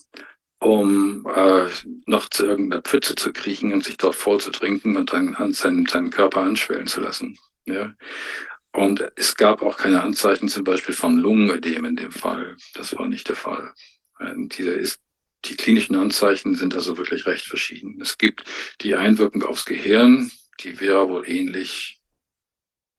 um 0.58 1.26
äh, 1.34 1.68
noch 2.06 2.28
zu 2.28 2.46
irgendeiner 2.46 2.82
Pfütze 2.82 3.14
zu 3.14 3.32
kriechen 3.32 3.72
und 3.72 3.84
sich 3.84 3.96
dort 3.96 4.16
voll 4.16 4.40
zu 4.40 4.50
trinken 4.50 4.96
und 4.96 5.12
dann 5.12 5.34
an 5.36 5.52
seinen, 5.52 5.86
seinen 5.86 6.10
Körper 6.10 6.40
anschwellen 6.40 6.88
zu 6.88 7.00
lassen. 7.00 7.38
Ja. 7.66 7.94
Und 8.74 9.08
es 9.14 9.36
gab 9.36 9.62
auch 9.62 9.76
keine 9.76 10.02
Anzeichen 10.02 10.48
zum 10.48 10.64
Beispiel 10.64 10.96
von 10.96 11.16
Lungenödem 11.16 11.84
in 11.84 11.94
dem 11.94 12.10
Fall. 12.10 12.56
Das 12.74 12.96
war 12.98 13.06
nicht 13.06 13.28
der 13.28 13.36
Fall. 13.36 13.72
Und 14.18 14.58
diese 14.58 14.72
ist, 14.72 15.00
die 15.44 15.54
klinischen 15.54 15.94
Anzeichen 15.94 16.56
sind 16.56 16.74
also 16.74 16.98
wirklich 16.98 17.24
recht 17.24 17.46
verschieden. 17.46 18.00
Es 18.02 18.18
gibt 18.18 18.42
die 18.80 18.96
Einwirkung 18.96 19.44
aufs 19.44 19.64
Gehirn, 19.64 20.32
die 20.58 20.80
wäre 20.80 21.08
wohl 21.08 21.28
ähnlich, 21.28 22.00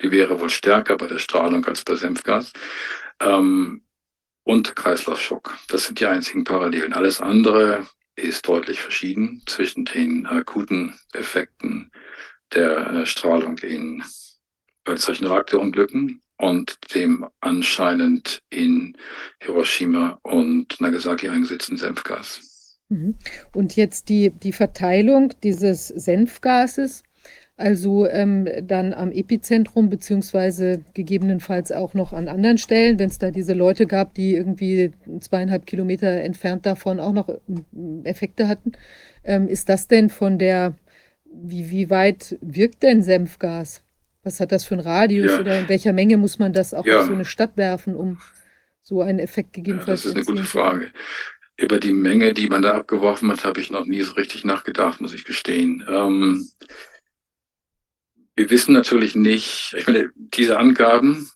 die 0.01 0.11
wäre 0.11 0.40
wohl 0.40 0.49
stärker 0.49 0.95
bei 0.95 1.08
der 1.08 1.19
Strahlung 1.19 1.65
als 1.65 1.83
bei 1.83 1.95
Senfgas. 1.95 2.53
Ähm, 3.19 3.83
und 4.43 4.75
Kreislaufschock. 4.75 5.58
Das 5.67 5.85
sind 5.85 5.99
die 5.99 6.06
einzigen 6.06 6.45
Parallelen. 6.45 6.93
Alles 6.93 7.19
andere 7.19 7.85
ist 8.15 8.47
deutlich 8.47 8.79
verschieden 8.79 9.43
zwischen 9.45 9.83
den 9.83 10.25
akuten 10.25 10.97
Effekten 11.11 11.91
der 12.53 12.91
äh, 12.91 13.06
Strahlung 13.06 13.58
in 13.58 14.03
solchen 14.95 15.27
Reaktorunglücken 15.27 16.21
und 16.37 16.77
dem 16.93 17.25
anscheinend 17.41 18.39
in 18.49 18.97
Hiroshima 19.39 20.19
und 20.23 20.79
Nagasaki 20.79 21.29
eingesetzten 21.29 21.77
Senfgas. 21.77 22.79
Mhm. 22.89 23.15
Und 23.53 23.75
jetzt 23.75 24.09
die, 24.09 24.29
die 24.31 24.51
Verteilung 24.51 25.33
dieses 25.43 25.87
Senfgases, 25.87 27.03
also 27.57 28.05
ähm, 28.07 28.49
dann 28.63 28.93
am 28.93 29.11
Epizentrum, 29.11 29.89
beziehungsweise 29.89 30.83
gegebenenfalls 30.93 31.71
auch 31.71 31.93
noch 31.93 32.11
an 32.11 32.27
anderen 32.27 32.57
Stellen, 32.57 32.99
wenn 32.99 33.09
es 33.09 33.17
da 33.17 33.31
diese 33.31 33.53
Leute 33.53 33.87
gab, 33.87 34.13
die 34.13 34.35
irgendwie 34.35 34.91
zweieinhalb 35.21 35.65
Kilometer 35.65 36.09
entfernt 36.09 36.65
davon 36.65 36.99
auch 36.99 37.13
noch 37.13 37.29
ähm, 37.29 38.01
Effekte 38.03 38.49
hatten. 38.49 38.73
Ähm, 39.23 39.47
ist 39.47 39.69
das 39.69 39.87
denn 39.87 40.09
von 40.09 40.37
der, 40.37 40.75
wie, 41.23 41.69
wie 41.71 41.89
weit 41.89 42.37
wirkt 42.41 42.83
denn 42.83 43.01
Senfgas? 43.03 43.84
Was 44.25 44.40
hat 44.40 44.51
das 44.51 44.65
für 44.65 44.74
einen 44.74 44.85
Radius 44.85 45.31
Ja. 45.33 45.40
oder 45.40 45.59
in 45.59 45.69
welcher 45.69 45.93
Menge 45.93 46.17
muss 46.17 46.40
man 46.40 46.51
das 46.51 46.74
auch 46.74 46.85
Ja. 46.85 47.01
auf 47.01 47.06
so 47.08 47.13
eine 47.13 47.25
Stadt 47.25 47.56
werfen, 47.58 47.95
um 47.95 48.19
so 48.81 49.01
einen 49.01 49.19
Effekt 49.19 49.56
Ja, 49.56 49.61
gegebenenfalls 49.63 50.01
das 50.01 50.11
ist 50.11 50.15
eine 50.15 50.25
zu 50.25 50.31
gute? 50.33 50.43
Frage. 50.43 50.91
Über 51.58 51.79
die 51.79 51.93
Menge, 51.93 52.33
die 52.33 52.49
man 52.49 52.63
da 52.63 52.74
abgeworfen 52.74 53.31
hat, 53.31 53.45
habe 53.45 53.61
ich 53.61 53.69
noch 53.69 53.85
nie 53.85 54.01
so 54.01 54.13
richtig 54.13 54.43
nachgedacht, 54.43 54.99
muss 54.99 55.13
ich 55.13 55.24
gestehen. 55.25 55.85
Ähm, 55.88 56.49
wir 58.35 58.49
wissen 58.49 58.74
natürlich 58.74 59.15
nicht, 59.15 59.74
ich 59.77 59.88
meine, 59.88 60.09
diese 60.15 60.58
Angaben, 60.58 61.29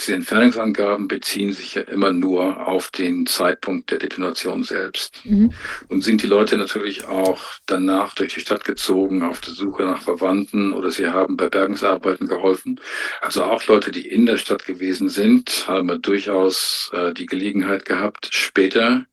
diese 0.00 0.14
Entfernungsangaben 0.14 1.06
beziehen 1.06 1.52
sich 1.52 1.74
ja 1.74 1.82
immer 1.82 2.12
nur 2.12 2.66
auf 2.66 2.90
den 2.90 3.26
Zeitpunkt 3.26 3.90
der 3.90 3.98
Detonation 3.98 4.64
selbst. 4.64 5.20
Mhm. 5.24 5.52
Und 5.88 6.02
sind 6.02 6.22
die 6.22 6.26
Leute 6.26 6.56
natürlich 6.56 7.06
auch 7.06 7.40
danach 7.66 8.14
durch 8.14 8.34
die 8.34 8.40
Stadt 8.40 8.64
gezogen 8.64 9.22
auf 9.22 9.40
der 9.40 9.54
Suche 9.54 9.84
nach 9.84 10.02
Verwandten 10.02 10.72
oder 10.72 10.90
sie 10.90 11.08
haben 11.08 11.36
bei 11.36 11.48
Bergungsarbeiten 11.48 12.26
geholfen. 12.26 12.80
Also 13.20 13.44
auch 13.44 13.64
Leute, 13.66 13.92
die 13.92 14.08
in 14.08 14.26
der 14.26 14.38
Stadt 14.38 14.66
gewesen 14.66 15.08
sind, 15.08 15.68
haben 15.68 16.02
durchaus 16.02 16.90
äh, 16.92 17.14
die 17.14 17.26
Gelegenheit 17.26 17.84
gehabt, 17.84 18.28
später 18.32 19.06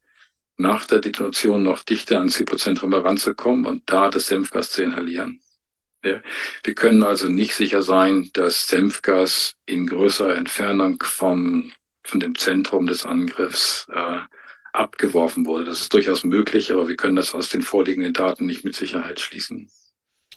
nach 0.57 0.85
der 0.85 0.99
Detonation 0.99 1.63
noch 1.63 1.83
dichter 1.83 2.19
ans 2.19 2.39
Hypozentrum 2.39 2.93
heranzukommen 2.93 3.65
und 3.65 3.83
da 3.85 4.09
das 4.09 4.27
Senfgas 4.27 4.71
zu 4.71 4.83
inhalieren. 4.83 5.41
Wir 6.01 6.75
können 6.75 7.03
also 7.03 7.29
nicht 7.29 7.53
sicher 7.53 7.83
sein, 7.83 8.29
dass 8.33 8.67
Senfgas 8.67 9.53
in 9.65 9.87
größerer 9.87 10.35
Entfernung 10.35 11.01
vom, 11.03 11.71
von 12.03 12.19
dem 12.19 12.35
Zentrum 12.35 12.87
des 12.87 13.05
Angriffs 13.05 13.87
äh, 13.93 14.19
abgeworfen 14.73 15.45
wurde. 15.45 15.65
Das 15.65 15.81
ist 15.81 15.93
durchaus 15.93 16.23
möglich, 16.23 16.71
aber 16.71 16.87
wir 16.87 16.95
können 16.95 17.15
das 17.15 17.35
aus 17.35 17.49
den 17.49 17.61
vorliegenden 17.61 18.13
Daten 18.13 18.45
nicht 18.45 18.63
mit 18.63 18.75
Sicherheit 18.75 19.19
schließen. 19.19 19.69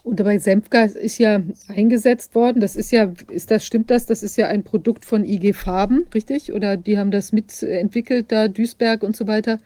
Und 0.02 0.20
dabei 0.20 0.38
Senfgas 0.38 0.96
ist 0.96 1.16
ja 1.18 1.42
eingesetzt 1.68 2.34
worden. 2.34 2.60
Das 2.60 2.76
ist 2.76 2.90
ja, 2.92 3.10
ist 3.30 3.50
das, 3.50 3.64
stimmt 3.64 3.90
das? 3.90 4.04
Das 4.04 4.22
ist 4.22 4.36
ja 4.36 4.48
ein 4.48 4.62
Produkt 4.62 5.06
von 5.06 5.24
IG 5.24 5.54
Farben, 5.54 6.06
richtig? 6.12 6.52
Oder 6.52 6.76
die 6.76 6.98
haben 6.98 7.10
das 7.10 7.32
mitentwickelt, 7.32 8.30
da 8.30 8.48
Duisberg 8.48 9.02
und 9.02 9.16
so 9.16 9.26
weiter. 9.26 9.60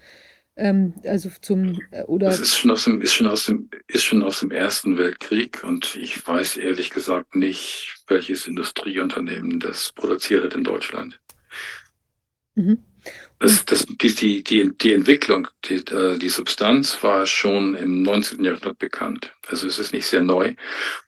Ähm, 0.58 0.94
also 1.05 1.31
zum, 1.41 1.81
äh, 1.92 2.03
oder, 2.03 2.26
Das 2.26 2.41
ist 2.41 2.58
schon 2.58 2.73
aus 2.73 2.83
dem, 2.83 3.01
ist 3.01 3.15
schon 3.15 3.28
aus 3.28 3.47
dem, 3.47 3.71
ist 3.87 4.05
schon 4.05 4.24
aus 4.24 4.41
dem 4.41 4.51
Ersten 4.51 4.99
Weltkrieg 4.99 5.62
und 5.62 5.94
ich 5.94 6.26
weiß 6.26 6.57
ehrlich 6.57 6.91
gesagt 6.91 7.37
nicht, 7.37 7.94
welches 8.08 8.49
Industrieunternehmen 8.49 9.60
das 9.60 9.92
produziert 9.92 10.44
hat 10.44 10.55
in 10.55 10.65
Deutschland. 10.65 11.21
mhm. 12.57 12.78
Das, 13.41 13.65
das, 13.65 13.87
die, 13.87 14.42
die, 14.42 14.76
die, 14.76 14.92
Entwicklung, 14.92 15.47
die, 15.67 15.76
äh, 15.76 16.19
die 16.19 16.28
Substanz 16.28 17.01
war 17.05 17.24
schon 17.24 17.76
im 17.76 18.03
19. 18.03 18.42
Jahrhundert 18.42 18.81
bekannt. 18.81 19.33
Also 19.47 19.69
es 19.69 19.78
ist 19.78 19.92
nicht 19.92 20.07
sehr 20.07 20.23
neu. 20.23 20.55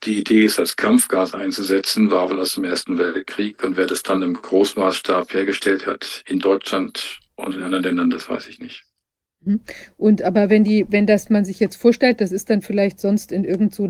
Die 0.05 0.21
Idee, 0.21 0.45
es 0.45 0.61
als 0.61 0.77
Kampfgas 0.77 1.35
einzusetzen, 1.35 2.13
war 2.13 2.31
wohl 2.31 2.39
aus 2.39 2.55
dem 2.55 2.63
Ersten 2.63 2.99
Weltkrieg. 2.99 3.65
Und 3.65 3.77
wer 3.77 3.87
das 3.87 4.05
dann 4.05 4.23
im 4.23 4.35
Großmaßstab 4.35 5.35
hergestellt 5.35 5.87
hat, 5.87 6.23
in 6.25 6.39
Deutschland 6.39 7.19
und 7.35 7.57
in 7.57 7.65
anderen 7.65 7.83
Ländern, 7.83 8.11
das 8.11 8.29
weiß 8.29 8.47
ich 8.47 8.61
nicht. 8.61 8.85
Und 9.97 10.23
aber 10.23 10.51
wenn 10.51 10.65
die, 10.65 10.87
wenn 10.91 11.07
das 11.07 11.31
man 11.31 11.45
sich 11.45 11.61
jetzt 11.61 11.77
vorstellt, 11.77 12.21
das 12.21 12.33
ist 12.33 12.51
dann 12.51 12.63
vielleicht 12.63 13.01
sonst 13.01 13.33
in 13.33 13.45
irgend 13.45 13.75
so 13.75 13.87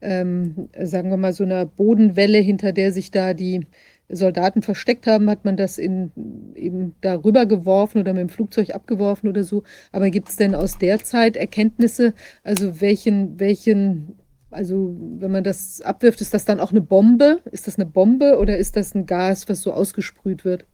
ähm, 0.00 0.68
sagen 0.82 1.10
wir 1.10 1.16
mal, 1.16 1.32
so 1.32 1.44
einer 1.44 1.66
Bodenwelle, 1.66 2.38
hinter 2.38 2.72
der 2.72 2.92
sich 2.92 3.10
da 3.10 3.34
die 3.34 3.66
Soldaten 4.08 4.62
versteckt 4.62 5.06
haben, 5.06 5.30
hat 5.30 5.44
man 5.44 5.56
das 5.56 5.78
in, 5.78 6.12
eben 6.56 6.96
darüber 7.00 7.46
geworfen 7.46 8.00
oder 8.00 8.12
mit 8.12 8.22
dem 8.22 8.28
Flugzeug 8.28 8.74
abgeworfen 8.74 9.28
oder 9.28 9.44
so. 9.44 9.62
Aber 9.92 10.10
gibt 10.10 10.28
es 10.28 10.36
denn 10.36 10.54
aus 10.54 10.78
der 10.78 11.02
Zeit 11.04 11.36
Erkenntnisse, 11.36 12.14
also 12.42 12.80
welchen, 12.80 13.38
welchen, 13.38 14.18
also 14.50 14.96
wenn 15.18 15.30
man 15.30 15.44
das 15.44 15.80
abwirft, 15.82 16.20
ist 16.20 16.34
das 16.34 16.44
dann 16.44 16.60
auch 16.60 16.72
eine 16.72 16.80
Bombe? 16.80 17.40
Ist 17.52 17.66
das 17.66 17.78
eine 17.78 17.86
Bombe 17.86 18.38
oder 18.38 18.56
ist 18.58 18.76
das 18.76 18.94
ein 18.94 19.06
Gas, 19.06 19.48
was 19.48 19.62
so 19.62 19.72
ausgesprüht 19.72 20.44
wird? 20.44 20.66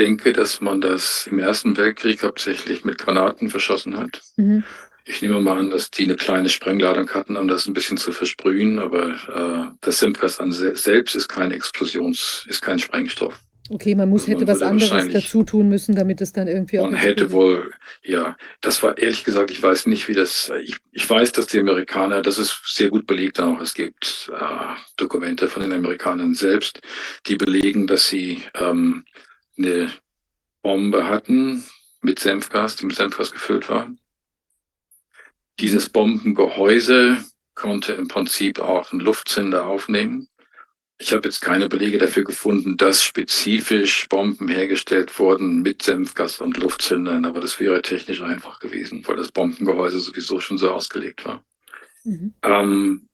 Ich 0.00 0.06
denke, 0.06 0.32
dass 0.32 0.62
man 0.62 0.80
das 0.80 1.26
im 1.30 1.38
Ersten 1.38 1.76
Weltkrieg 1.76 2.22
hauptsächlich 2.22 2.86
mit 2.86 2.96
Granaten 2.96 3.50
verschossen 3.50 3.98
hat. 3.98 4.22
Mhm. 4.38 4.64
Ich 5.04 5.20
nehme 5.20 5.42
mal 5.42 5.58
an, 5.58 5.68
dass 5.68 5.90
die 5.90 6.04
eine 6.04 6.16
kleine 6.16 6.48
Sprengladung 6.48 7.10
hatten, 7.10 7.36
um 7.36 7.48
das 7.48 7.66
ein 7.66 7.74
bisschen 7.74 7.98
zu 7.98 8.10
versprühen, 8.12 8.78
aber 8.78 9.10
äh, 9.10 9.76
das 9.82 9.98
Senfgas 9.98 10.40
an 10.40 10.52
se 10.52 10.74
selbst 10.74 11.14
ist 11.14 11.28
kein 11.28 11.50
Explosions, 11.50 12.46
ist 12.48 12.62
kein 12.62 12.78
Sprengstoff. 12.78 13.38
Okay, 13.68 13.94
man 13.94 14.08
muss, 14.08 14.22
Also 14.22 14.32
hätte 14.32 14.46
man 14.46 14.54
was 14.54 14.62
anderes 14.62 15.12
dazu 15.12 15.44
tun 15.44 15.68
müssen, 15.68 15.94
damit 15.94 16.22
es 16.22 16.32
dann 16.32 16.48
irgendwie 16.48 16.78
auch 16.78 16.90
Man 16.90 16.94
hätte 16.94 17.30
wohl, 17.30 17.70
ja, 18.02 18.38
das 18.62 18.82
war 18.82 18.96
ehrlich 18.96 19.22
gesagt, 19.22 19.50
ich 19.50 19.62
weiß 19.62 19.84
nicht, 19.84 20.08
wie 20.08 20.14
das, 20.14 20.50
ich, 20.62 20.76
ich 20.92 21.10
weiß, 21.10 21.32
dass 21.32 21.48
die 21.48 21.60
Amerikaner, 21.60 22.22
das 22.22 22.38
ist 22.38 22.58
sehr 22.64 22.88
gut 22.88 23.06
belegt 23.06 23.38
auch, 23.38 23.60
es 23.60 23.74
gibt 23.74 24.30
äh, 24.32 24.74
Dokumente 24.96 25.46
von 25.48 25.60
den 25.60 25.74
Amerikanern 25.74 26.34
selbst, 26.34 26.80
die 27.26 27.36
belegen, 27.36 27.86
dass 27.86 28.08
sie 28.08 28.42
ähm, 28.54 29.04
eine 29.64 29.92
Bombe 30.62 31.06
hatten 31.06 31.64
mit 32.02 32.18
Senfgas, 32.18 32.76
die 32.76 32.86
mit 32.86 32.96
Senfgas 32.96 33.32
gefüllt 33.32 33.68
war. 33.68 33.90
Dieses 35.58 35.88
Bombengehäuse 35.88 37.24
konnte 37.54 37.92
im 37.92 38.08
Prinzip 38.08 38.58
auch 38.58 38.90
einen 38.90 39.00
Luftzünder 39.00 39.66
aufnehmen. 39.66 40.28
Ich 40.98 41.12
habe 41.12 41.28
jetzt 41.28 41.40
keine 41.40 41.68
Belege 41.68 41.98
dafür 41.98 42.24
gefunden, 42.24 42.76
dass 42.76 43.02
spezifisch 43.02 44.08
Bomben 44.08 44.48
hergestellt 44.48 45.18
wurden 45.18 45.62
mit 45.62 45.82
Senfgas 45.82 46.40
und 46.40 46.58
Luftzündern, 46.58 47.24
aber 47.24 47.40
das 47.40 47.58
wäre 47.58 47.80
technisch 47.80 48.20
einfach 48.20 48.60
gewesen, 48.60 49.06
weil 49.06 49.16
das 49.16 49.32
Bombengehäuse 49.32 50.00
sowieso 50.00 50.40
schon 50.40 50.58
so 50.58 50.70
ausgelegt 50.70 51.24
war. 51.24 51.42
Mhm. 52.04 52.34
Ähm, 52.42 53.08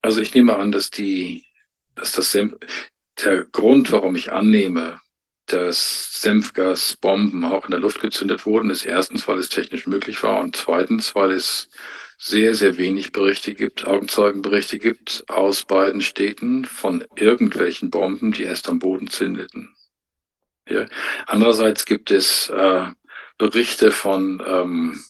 also 0.00 0.20
ich 0.20 0.34
nehme 0.34 0.56
an, 0.56 0.72
dass 0.72 0.90
die, 0.90 1.44
dass 1.94 2.12
das 2.12 2.32
Senf, 2.32 2.54
der 3.24 3.44
Grund, 3.44 3.92
warum 3.92 4.16
ich 4.16 4.32
annehme, 4.32 5.00
dass 5.52 6.20
Senfgasbomben 6.20 7.44
auch 7.44 7.64
in 7.64 7.70
der 7.70 7.80
Luft 7.80 8.00
gezündet 8.00 8.46
wurden, 8.46 8.70
ist 8.70 8.84
erstens, 8.84 9.28
weil 9.28 9.38
es 9.38 9.48
technisch 9.48 9.86
möglich 9.86 10.22
war 10.22 10.40
und 10.40 10.56
zweitens, 10.56 11.14
weil 11.14 11.32
es 11.32 11.68
sehr, 12.18 12.54
sehr 12.54 12.76
wenig 12.76 13.12
Berichte 13.12 13.54
gibt, 13.54 13.84
Augenzeugenberichte 13.84 14.78
gibt 14.78 15.24
aus 15.28 15.64
beiden 15.64 16.00
Städten 16.00 16.64
von 16.64 17.04
irgendwelchen 17.16 17.90
Bomben, 17.90 18.32
die 18.32 18.44
erst 18.44 18.68
am 18.68 18.78
Boden 18.78 19.08
zündeten. 19.08 19.74
Ja. 20.68 20.86
Andererseits 21.26 21.84
gibt 21.84 22.12
es 22.12 22.48
äh, 22.48 22.86
Berichte 23.38 23.90
von 23.90 24.40
ähm, 24.46 25.04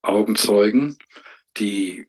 Augenzeugen, 0.00 0.96
die 1.58 2.08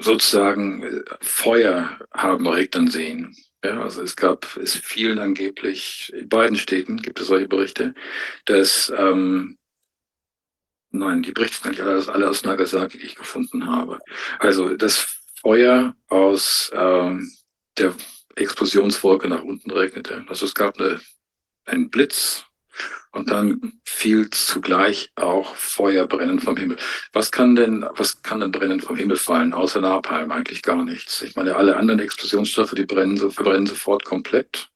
sozusagen 0.00 0.82
äh, 0.82 1.04
Feuer 1.20 1.98
haben 2.12 2.46
regnen 2.46 2.90
sehen. 2.90 3.36
Ja, 3.64 3.82
also 3.82 4.02
es 4.02 4.14
gab, 4.14 4.56
es 4.56 4.76
fielen 4.76 5.18
angeblich, 5.18 6.12
in 6.14 6.28
beiden 6.28 6.56
Städten 6.56 6.98
gibt 6.98 7.20
es 7.20 7.26
solche 7.26 7.48
Berichte, 7.48 7.92
dass, 8.44 8.92
ähm, 8.96 9.58
nein, 10.90 11.22
die 11.22 11.32
Berichte 11.32 11.62
sind 11.62 11.70
nicht 11.72 11.80
alle, 11.80 12.06
alle 12.08 12.30
aus 12.30 12.44
Nagasaki, 12.44 12.98
die 12.98 13.06
ich 13.06 13.16
gefunden 13.16 13.66
habe. 13.66 13.98
Also 14.38 14.76
das 14.76 15.18
Feuer 15.40 15.96
aus 16.06 16.70
ähm, 16.72 17.32
der 17.78 17.94
Explosionswolke 18.36 19.28
nach 19.28 19.42
unten 19.42 19.70
regnete. 19.72 20.24
Also 20.28 20.46
es 20.46 20.54
gab 20.54 20.78
eine, 20.78 21.00
einen 21.64 21.90
Blitz 21.90 22.44
und 23.12 23.30
dann 23.30 23.80
fiel 23.84 24.28
zugleich 24.30 25.10
auch 25.16 25.54
Feuer 25.56 26.06
brennen 26.06 26.40
vom 26.40 26.56
Himmel. 26.56 26.76
Was 27.12 27.30
kann 27.30 27.56
denn, 27.56 27.86
was 27.96 28.22
kann 28.22 28.40
denn 28.40 28.50
brennen 28.50 28.80
vom 28.80 28.96
Himmel 28.96 29.16
fallen, 29.16 29.52
außer 29.52 29.80
Napalm? 29.80 30.30
Eigentlich 30.30 30.62
gar 30.62 30.84
nichts. 30.84 31.22
Ich 31.22 31.34
meine, 31.36 31.56
alle 31.56 31.76
anderen 31.76 32.00
Explosionsstoffe, 32.00 32.72
die 32.72 32.84
brennen, 32.84 33.16
verbrennen 33.16 33.66
sofort 33.66 34.04
komplett. 34.04 34.68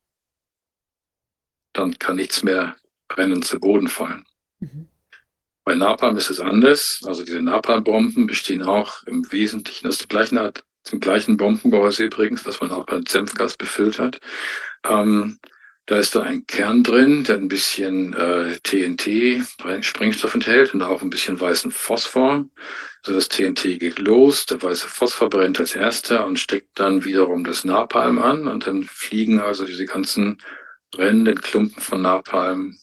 Dann 1.73 1.99
kann 1.99 2.17
nichts 2.17 2.43
mehr 2.43 2.77
brennen 3.09 3.43
zu 3.43 3.61
Boden 3.61 3.89
fallen. 3.89 4.25
Mhm. 4.61 4.89
Bei 5.65 5.75
Napalm 5.75 6.17
ist 6.17 6.31
es 6.31 6.41
anders. 6.41 7.01
Also 7.05 7.25
diese 7.25 7.41
Napalmbomben 7.41 8.27
bestehen 8.27 8.63
auch 8.63 9.05
im 9.05 9.31
Wesentlichen 9.31 9.87
aus 9.87 9.99
der 9.99 10.09
gleichen 10.09 10.39
Art, 10.39 10.65
zum 10.83 10.99
gleichen 10.99 11.37
Bombengehäuse 11.37 12.05
übrigens, 12.05 12.45
was 12.45 12.61
man 12.61 12.73
auch 12.73 12.85
bei 12.85 13.01
Senfgas 13.07 13.57
befüllt 13.57 13.99
hat. 13.99 14.21
Ähm, 14.85 15.39
Da 15.87 15.99
ist 15.99 16.15
da 16.15 16.23
ein 16.23 16.47
Kern 16.47 16.85
drin, 16.85 17.25
der 17.25 17.37
ein 17.37 17.49
bisschen 17.49 18.15
äh, 18.15 18.57
TNT, 18.63 19.45
Sprengstoff 19.85 20.35
enthält 20.35 20.75
und 20.75 20.83
auch 20.83 21.03
ein 21.03 21.11
bisschen 21.11 21.41
weißen 21.41 21.73
Phosphor. 21.73 22.47
Also 23.05 23.19
das 23.19 23.29
TNT 23.29 23.81
geht 23.81 23.99
los, 23.99 24.47
der 24.47 24.63
weiße 24.63 24.87
Phosphor 24.87 25.29
brennt 25.29 25.59
als 25.59 25.75
erster 25.75 26.25
und 26.25 26.39
steckt 26.39 26.79
dann 26.79 27.05
wiederum 27.05 27.43
das 27.43 27.65
Napalm 27.65 28.21
an 28.21 28.47
und 28.47 28.67
dann 28.69 28.85
fliegen 28.85 29.41
also 29.41 29.65
diese 29.65 29.87
ganzen 29.87 30.41
brennenden 30.93 31.41
Klumpen 31.41 31.83
von 31.83 32.03
Napalm 32.03 32.79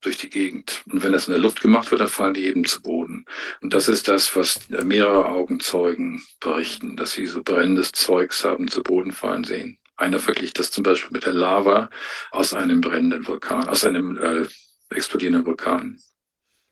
durch 0.00 0.18
die 0.18 0.30
Gegend. 0.30 0.82
Und 0.90 1.04
wenn 1.04 1.12
das 1.12 1.28
in 1.28 1.32
der 1.32 1.40
Luft 1.40 1.60
gemacht 1.60 1.92
wird, 1.92 2.00
dann 2.00 2.08
fallen 2.08 2.34
die 2.34 2.46
eben 2.46 2.64
zu 2.64 2.82
Boden. 2.82 3.24
Und 3.60 3.72
das 3.72 3.86
ist 3.86 4.08
das, 4.08 4.34
was 4.34 4.68
mehrere 4.68 5.26
Augenzeugen 5.26 6.24
berichten, 6.40 6.96
dass 6.96 7.12
sie 7.12 7.26
so 7.26 7.44
brennendes 7.44 7.92
Zeugs 7.92 8.44
haben 8.44 8.66
zu 8.66 8.82
Boden 8.82 9.12
fallen 9.12 9.44
sehen. 9.44 9.78
Einer 10.02 10.18
verglich 10.18 10.52
das 10.52 10.72
zum 10.72 10.82
Beispiel 10.82 11.12
mit 11.12 11.24
der 11.26 11.32
Lava 11.32 11.88
aus 12.32 12.54
einem 12.54 12.80
brennenden 12.80 13.24
Vulkan, 13.26 13.68
aus 13.68 13.84
einem 13.84 14.18
äh, 14.18 14.46
explodierenden 14.94 15.46
Vulkan. 15.46 15.96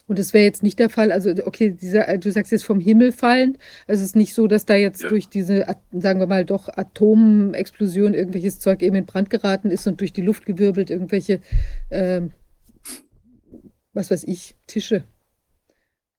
Und 0.08 0.18
das 0.18 0.34
wäre 0.34 0.44
jetzt 0.44 0.64
nicht 0.64 0.80
der 0.80 0.90
Fall. 0.90 1.12
Also, 1.12 1.30
okay, 1.44 1.70
dieser, 1.70 2.08
äh, 2.08 2.18
du 2.18 2.32
sagst 2.32 2.50
jetzt 2.50 2.64
vom 2.64 2.80
Himmel 2.80 3.12
fallend. 3.12 3.58
Also 3.86 4.00
es 4.02 4.08
ist 4.08 4.16
nicht 4.16 4.34
so, 4.34 4.48
dass 4.48 4.64
da 4.66 4.74
jetzt 4.74 5.02
Ja. 5.02 5.08
durch 5.10 5.28
diese, 5.28 5.64
sagen 5.92 6.18
wir 6.18 6.26
mal, 6.26 6.44
doch 6.44 6.68
Atomexplosion 6.68 8.14
irgendwelches 8.14 8.58
Zeug 8.58 8.82
eben 8.82 8.96
in 8.96 9.06
Brand 9.06 9.30
geraten 9.30 9.70
ist 9.70 9.86
und 9.86 10.00
durch 10.00 10.12
die 10.12 10.22
Luft 10.22 10.44
gewirbelt 10.46 10.90
irgendwelche, 10.90 11.40
ähm, 11.92 12.32
was 13.92 14.10
weiß 14.10 14.24
ich, 14.24 14.56
Tische 14.66 15.04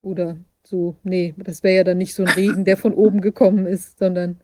oder 0.00 0.38
so. 0.64 0.96
Nee, 1.02 1.34
das 1.36 1.62
wäre 1.62 1.76
ja 1.76 1.84
dann 1.84 1.98
nicht 1.98 2.14
so 2.14 2.22
ein 2.24 2.30
Regen, 2.30 2.64
der 2.64 2.78
von 2.78 2.94
oben 2.94 3.20
gekommen 3.20 3.66
ist, 3.66 3.98
sondern. 3.98 4.41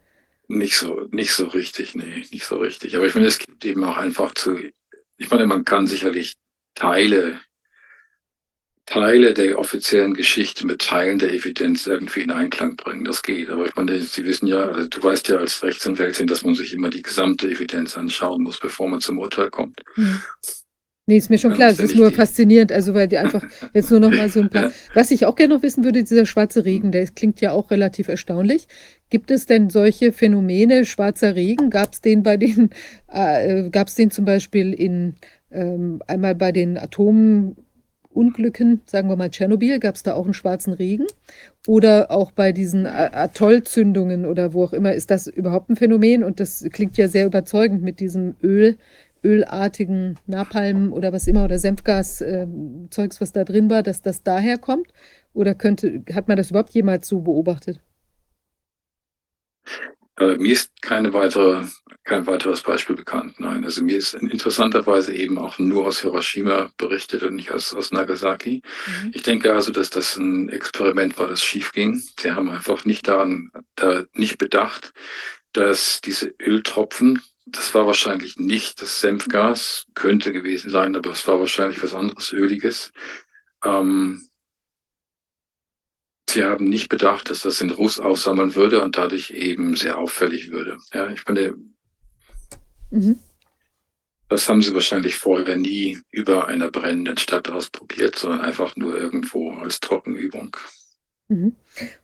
Nicht 0.48 0.78
so, 0.78 1.06
nicht 1.10 1.32
so 1.32 1.46
richtig, 1.46 1.94
nee, 1.94 2.24
nicht 2.30 2.46
so 2.46 2.56
richtig. 2.56 2.96
Aber 2.96 3.06
ich 3.06 3.14
meine, 3.14 3.26
es 3.26 3.38
gibt 3.38 3.64
eben 3.64 3.84
auch 3.84 3.98
einfach 3.98 4.32
zu, 4.32 4.58
ich 5.18 5.30
meine, 5.30 5.46
man 5.46 5.64
kann 5.64 5.86
sicherlich 5.86 6.34
Teile, 6.74 7.40
Teile 8.86 9.34
der 9.34 9.58
offiziellen 9.58 10.14
Geschichte 10.14 10.66
mit 10.66 10.80
Teilen 10.80 11.18
der 11.18 11.34
Evidenz 11.34 11.86
irgendwie 11.86 12.22
in 12.22 12.30
Einklang 12.30 12.76
bringen. 12.76 13.04
Das 13.04 13.22
geht. 13.22 13.50
Aber 13.50 13.66
ich 13.66 13.76
meine, 13.76 14.00
Sie 14.00 14.24
wissen 14.24 14.46
ja, 14.46 14.66
also 14.66 14.88
du 14.88 15.02
weißt 15.02 15.28
ja 15.28 15.36
als 15.36 15.62
Rechtsanwältin, 15.62 16.26
dass 16.26 16.42
man 16.42 16.54
sich 16.54 16.72
immer 16.72 16.88
die 16.88 17.02
gesamte 17.02 17.50
Evidenz 17.50 17.98
anschauen 17.98 18.42
muss, 18.42 18.58
bevor 18.58 18.88
man 18.88 19.02
zum 19.02 19.18
Urteil 19.18 19.50
kommt. 19.50 19.82
Hm. 19.94 20.22
Nee, 21.08 21.16
ist 21.16 21.30
mir 21.30 21.38
schon 21.38 21.54
klar. 21.54 21.70
Es 21.70 21.80
ist 21.80 21.96
nur 21.96 22.12
faszinierend, 22.12 22.70
also 22.70 22.92
weil 22.92 23.08
die 23.08 23.16
einfach 23.16 23.42
jetzt 23.74 23.90
nur 23.90 23.98
noch 23.98 24.10
mal 24.10 24.28
so 24.28 24.40
ein 24.40 24.50
paar. 24.50 24.70
Was 24.92 25.10
ich 25.10 25.24
auch 25.24 25.36
gerne 25.36 25.54
noch 25.54 25.62
wissen 25.62 25.82
würde, 25.82 26.04
dieser 26.04 26.26
schwarze 26.26 26.66
Regen, 26.66 26.92
der 26.92 27.06
klingt 27.06 27.40
ja 27.40 27.52
auch 27.52 27.70
relativ 27.70 28.08
erstaunlich. 28.08 28.68
Gibt 29.08 29.30
es 29.30 29.46
denn 29.46 29.70
solche 29.70 30.12
Phänomene, 30.12 30.84
schwarzer 30.84 31.34
Regen? 31.34 31.70
Gab 31.70 31.94
es 31.94 32.02
den 32.02 32.22
bei 32.22 32.36
den, 32.36 32.70
äh, 33.10 33.70
gab 33.70 33.88
es 33.88 33.94
den 33.94 34.10
zum 34.10 34.26
Beispiel 34.26 34.74
in 34.74 35.14
ähm, 35.50 36.02
einmal 36.06 36.34
bei 36.34 36.52
den 36.52 36.76
Atomunglücken, 36.76 38.82
sagen 38.84 39.08
wir 39.08 39.16
mal 39.16 39.30
Tschernobyl, 39.30 39.78
gab 39.80 39.94
es 39.94 40.02
da 40.02 40.12
auch 40.14 40.26
einen 40.26 40.34
schwarzen 40.34 40.74
Regen? 40.74 41.06
Oder 41.66 42.10
auch 42.10 42.32
bei 42.32 42.52
diesen 42.52 42.84
A- 42.86 43.10
Atollzündungen 43.24 44.24
oder 44.26 44.52
wo 44.52 44.64
auch 44.64 44.72
immer, 44.74 44.92
ist 44.94 45.10
das 45.10 45.26
überhaupt 45.26 45.70
ein 45.70 45.76
Phänomen? 45.76 46.22
Und 46.24 46.38
das 46.40 46.64
klingt 46.72 46.96
ja 46.98 47.08
sehr 47.08 47.24
überzeugend 47.26 47.82
mit 47.82 48.00
diesem 48.00 48.34
Öl 48.42 48.76
ölartigen 49.24 50.18
Napalm 50.26 50.92
oder 50.92 51.12
was 51.12 51.26
immer 51.26 51.44
oder 51.44 51.58
Senfgas-Zeugs, 51.58 53.20
was 53.20 53.32
da 53.32 53.44
drin 53.44 53.70
war, 53.70 53.82
dass 53.82 54.02
das 54.02 54.22
daher 54.22 54.58
kommt? 54.58 54.88
Oder 55.32 55.54
könnte, 55.54 56.02
hat 56.12 56.28
man 56.28 56.36
das 56.36 56.50
überhaupt 56.50 56.74
jemals 56.74 57.08
so 57.08 57.20
beobachtet? 57.20 57.80
Äh, 60.18 60.36
mir 60.36 60.52
ist 60.52 60.70
keine 60.82 61.12
weitere, 61.12 61.64
kein 62.02 62.26
weiteres 62.26 62.62
Beispiel 62.62 62.96
bekannt. 62.96 63.38
Nein, 63.38 63.64
also 63.64 63.82
mir 63.82 63.98
ist 63.98 64.14
interessanterweise 64.14 65.14
eben 65.14 65.38
auch 65.38 65.58
nur 65.58 65.86
aus 65.86 66.00
Hiroshima 66.00 66.70
berichtet 66.76 67.22
und 67.22 67.36
nicht 67.36 67.52
aus, 67.52 67.72
aus 67.72 67.92
Nagasaki. 67.92 68.62
Mhm. 68.86 69.12
Ich 69.14 69.22
denke 69.22 69.52
also, 69.52 69.70
dass 69.70 69.90
das 69.90 70.16
ein 70.16 70.48
Experiment 70.48 71.18
war, 71.18 71.28
das 71.28 71.42
schief 71.42 71.72
ging. 71.72 72.02
Sie 72.18 72.32
haben 72.32 72.50
einfach 72.50 72.84
nicht 72.84 73.06
daran, 73.06 73.52
da 73.76 74.04
nicht 74.12 74.38
bedacht, 74.38 74.92
dass 75.52 76.00
diese 76.00 76.34
Öltropfen, 76.40 77.22
das 77.50 77.74
war 77.74 77.86
wahrscheinlich 77.86 78.36
nicht 78.36 78.80
das 78.82 79.00
Senfgas, 79.00 79.86
könnte 79.94 80.32
gewesen 80.32 80.70
sein, 80.70 80.94
aber 80.96 81.10
es 81.10 81.26
war 81.26 81.40
wahrscheinlich 81.40 81.82
was 81.82 81.94
anderes 81.94 82.32
Öliges. 82.32 82.92
Ähm, 83.64 84.28
Sie 86.30 86.44
haben 86.44 86.66
nicht 86.66 86.90
bedacht, 86.90 87.30
dass 87.30 87.40
das 87.40 87.62
in 87.62 87.70
Ruß 87.70 88.00
aufsammeln 88.00 88.54
würde 88.54 88.82
und 88.82 88.98
dadurch 88.98 89.30
eben 89.30 89.76
sehr 89.76 89.96
auffällig 89.96 90.50
würde. 90.50 90.78
Ja, 90.92 91.08
ich 91.08 91.26
meine, 91.26 91.54
Mhm. 92.90 93.18
das 94.28 94.46
haben 94.46 94.60
sie 94.60 94.74
wahrscheinlich 94.74 95.16
vorher 95.16 95.56
nie 95.56 95.98
über 96.10 96.46
einer 96.46 96.70
brennenden 96.70 97.16
Stadt 97.16 97.48
ausprobiert, 97.48 98.16
sondern 98.16 98.42
einfach 98.42 98.76
nur 98.76 98.98
irgendwo 98.98 99.52
als 99.52 99.80
Trockenübung. 99.80 100.54
Mhm. 101.28 101.56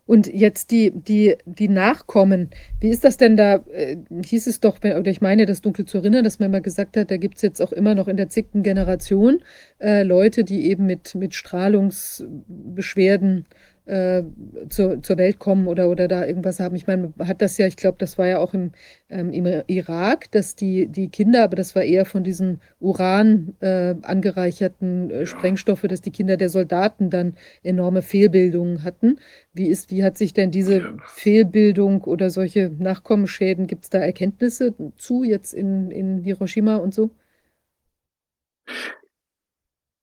Und 0.04 0.26
jetzt 0.26 0.70
die, 0.70 0.90
die, 0.90 1.36
die 1.46 1.68
Nachkommen, 1.68 2.50
wie 2.78 2.90
ist 2.90 3.04
das 3.04 3.16
denn 3.16 3.38
da? 3.38 3.64
Äh, 3.72 3.96
hieß 4.22 4.46
es 4.46 4.60
doch, 4.60 4.80
oder 4.80 5.06
ich 5.06 5.22
meine, 5.22 5.46
das 5.46 5.62
dunkel 5.62 5.86
zu 5.86 5.96
erinnern, 5.98 6.24
dass 6.24 6.38
man 6.38 6.50
mal 6.50 6.60
gesagt 6.60 6.98
hat, 6.98 7.10
da 7.10 7.16
gibt 7.16 7.36
es 7.36 7.42
jetzt 7.42 7.62
auch 7.62 7.72
immer 7.72 7.94
noch 7.94 8.06
in 8.06 8.18
der 8.18 8.28
zigten 8.28 8.62
Generation 8.62 9.42
äh, 9.80 10.02
Leute, 10.02 10.44
die 10.44 10.66
eben 10.66 10.84
mit, 10.84 11.14
mit 11.14 11.34
Strahlungsbeschwerden 11.34 13.46
äh, 13.86 14.22
zur, 14.70 15.02
zur 15.02 15.18
Welt 15.18 15.38
kommen 15.38 15.68
oder, 15.68 15.90
oder 15.90 16.08
da 16.08 16.26
irgendwas 16.26 16.60
haben. 16.60 16.76
Ich 16.76 16.86
meine, 16.86 17.12
man 17.16 17.28
hat 17.28 17.42
das 17.42 17.58
ja, 17.58 17.66
ich 17.66 17.76
glaube, 17.76 17.96
das 17.98 18.16
war 18.18 18.26
ja 18.26 18.38
auch 18.38 18.54
im, 18.54 18.72
ähm, 19.10 19.32
im 19.32 19.46
Irak, 19.66 20.30
dass 20.30 20.54
die, 20.54 20.86
die 20.86 21.08
Kinder, 21.08 21.44
aber 21.44 21.56
das 21.56 21.74
war 21.74 21.82
eher 21.82 22.06
von 22.06 22.24
diesen 22.24 22.60
Uran 22.80 23.54
äh, 23.60 23.94
angereicherten 24.02 25.10
äh. 25.10 25.26
Sprengstoffe, 25.26 25.82
dass 25.82 26.00
die 26.00 26.12
Kinder 26.12 26.36
der 26.36 26.48
Soldaten 26.48 27.10
dann 27.10 27.36
enorme 27.62 28.02
Fehlbildungen 28.02 28.84
hatten. 28.84 29.18
Wie 29.52 29.66
ist, 29.66 29.90
wie 29.90 30.02
hat 30.02 30.18
sich 30.18 30.32
denn 30.32 30.50
diese. 30.50 30.94
Fehlbildung 31.06 32.02
oder 32.04 32.30
solche 32.30 32.70
Nachkommenschäden, 32.78 33.66
gibt 33.66 33.84
es 33.84 33.90
da 33.90 33.98
Erkenntnisse 33.98 34.74
zu 34.96 35.24
jetzt 35.24 35.54
in, 35.54 35.90
in 35.90 36.18
Hiroshima 36.18 36.76
und 36.76 36.94
so? 36.94 37.10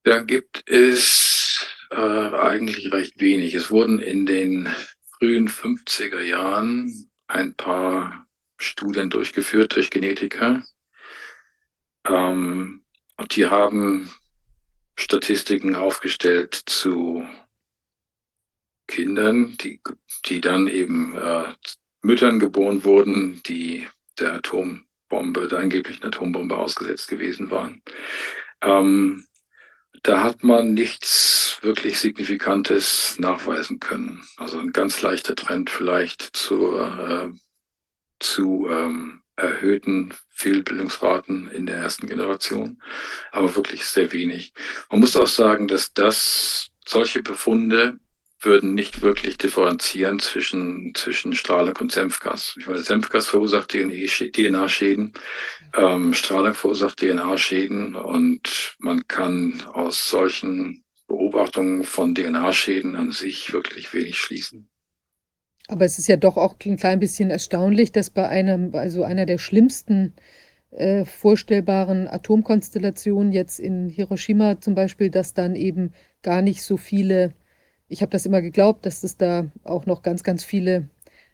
Da 0.04 0.22
gibt 0.22 0.70
es 0.70 1.41
äh, 1.92 1.96
eigentlich 1.96 2.92
recht 2.92 3.20
wenig. 3.20 3.54
Es 3.54 3.70
wurden 3.70 4.00
in 4.00 4.26
den 4.26 4.70
frühen 5.18 5.50
50er 5.50 6.22
Jahren 6.22 7.12
ein 7.28 7.54
paar 7.54 8.26
Studien 8.58 9.10
durchgeführt 9.10 9.76
durch 9.76 9.90
Genetiker. 9.90 10.64
Ähm, 12.08 12.84
und 13.18 13.36
die 13.36 13.46
haben 13.48 14.12
Statistiken 14.98 15.76
aufgestellt 15.76 16.62
zu 16.66 17.28
Kindern, 18.88 19.58
die, 19.58 19.82
die 20.26 20.42
dann 20.42 20.68
eben 20.68 21.18
äh, 21.18 21.54
Müttern 22.02 22.40
geboren 22.40 22.84
wurden, 22.84 23.42
die 23.44 23.88
der 24.20 24.34
Atombombe, 24.34 25.48
der 25.48 25.60
angeblichen 25.60 26.06
Atombombe 26.06 26.58
ausgesetzt 26.58 27.08
gewesen 27.08 27.52
waren. 27.52 27.82
Ähm, 28.62 29.26
da 30.04 30.24
hat 30.24 30.44
man 30.44 30.74
nichts 30.74 31.60
wirklich 31.62 32.00
Signifikantes 32.00 33.20
nachweisen 33.20 33.80
können. 33.80 34.24
Also 34.38 34.60
ein 34.60 34.74
ganz 34.74 35.02
leichter 35.02 35.36
Trend 35.36 35.70
vielleicht 35.70 36.22
zur, 36.22 37.34
äh, 37.34 37.40
zu 38.20 38.68
ähm, 38.70 39.22
erhöhten 39.36 40.14
Fehlbildungsraten 40.30 41.50
in 41.52 41.66
der 41.66 41.78
ersten 41.78 42.08
Generation, 42.08 42.82
aber 43.32 43.56
wirklich 43.56 43.86
sehr 43.86 44.12
wenig. 44.12 44.54
Man 44.90 45.02
muss 45.02 45.16
auch 45.16 45.28
sagen, 45.28 45.68
dass 45.68 45.94
das 45.94 46.70
solche 46.86 47.22
Befunde 47.22 48.00
würden 48.44 48.74
nicht 48.74 49.02
wirklich 49.02 49.38
differenzieren 49.38 50.20
zwischen, 50.20 50.94
zwischen 50.96 51.34
Strahlung 51.34 51.76
und 51.80 51.92
Senfgas. 51.92 52.56
Ich 52.60 52.68
meine, 52.68 52.82
Senfgas 52.82 53.28
verursacht 53.28 53.70
DNA-Schäden, 53.70 55.14
ähm, 55.78 56.14
Strahlung 56.14 56.54
verursacht 56.54 56.98
DNA-Schäden 56.98 57.96
und 57.96 58.76
man 58.80 59.08
kann 59.08 59.62
aus 59.74 60.10
solchen 60.10 60.84
Beobachtungen 61.08 61.84
von 61.84 62.16
DNA-Schäden 62.16 62.96
an 62.96 63.12
sich 63.12 63.54
wirklich 63.54 63.94
wenig 63.94 64.18
schließen. 64.18 64.70
Aber 65.68 65.86
es 65.86 66.00
ist 66.00 66.08
ja 66.08 66.18
doch 66.18 66.38
auch 66.38 66.56
ein 66.66 66.78
klein 66.78 67.00
bisschen 67.00 67.30
erstaunlich, 67.30 67.92
dass 67.92 68.10
bei 68.10 68.28
einem, 68.28 68.76
also 68.76 69.04
einer 69.04 69.26
der 69.26 69.38
schlimmsten 69.38 70.14
äh, 70.72 71.06
vorstellbaren 71.06 72.08
Atomkonstellationen 72.08 73.32
jetzt 73.32 73.60
in 73.60 73.90
Hiroshima 73.90 74.60
zum 74.60 74.76
Beispiel, 74.76 75.10
dass 75.10 75.34
dann 75.34 75.56
eben 75.56 75.94
gar 76.22 76.42
nicht 76.42 76.64
so 76.64 76.78
viele, 76.78 77.34
ich 77.92 78.02
habe 78.02 78.12
das 78.12 78.26
immer 78.26 78.42
geglaubt, 78.42 78.86
dass 78.86 79.04
es 79.04 79.18
da 79.18 79.52
auch 79.64 79.86
noch 79.86 80.02
ganz, 80.02 80.24
ganz 80.24 80.44
viele 80.44 80.90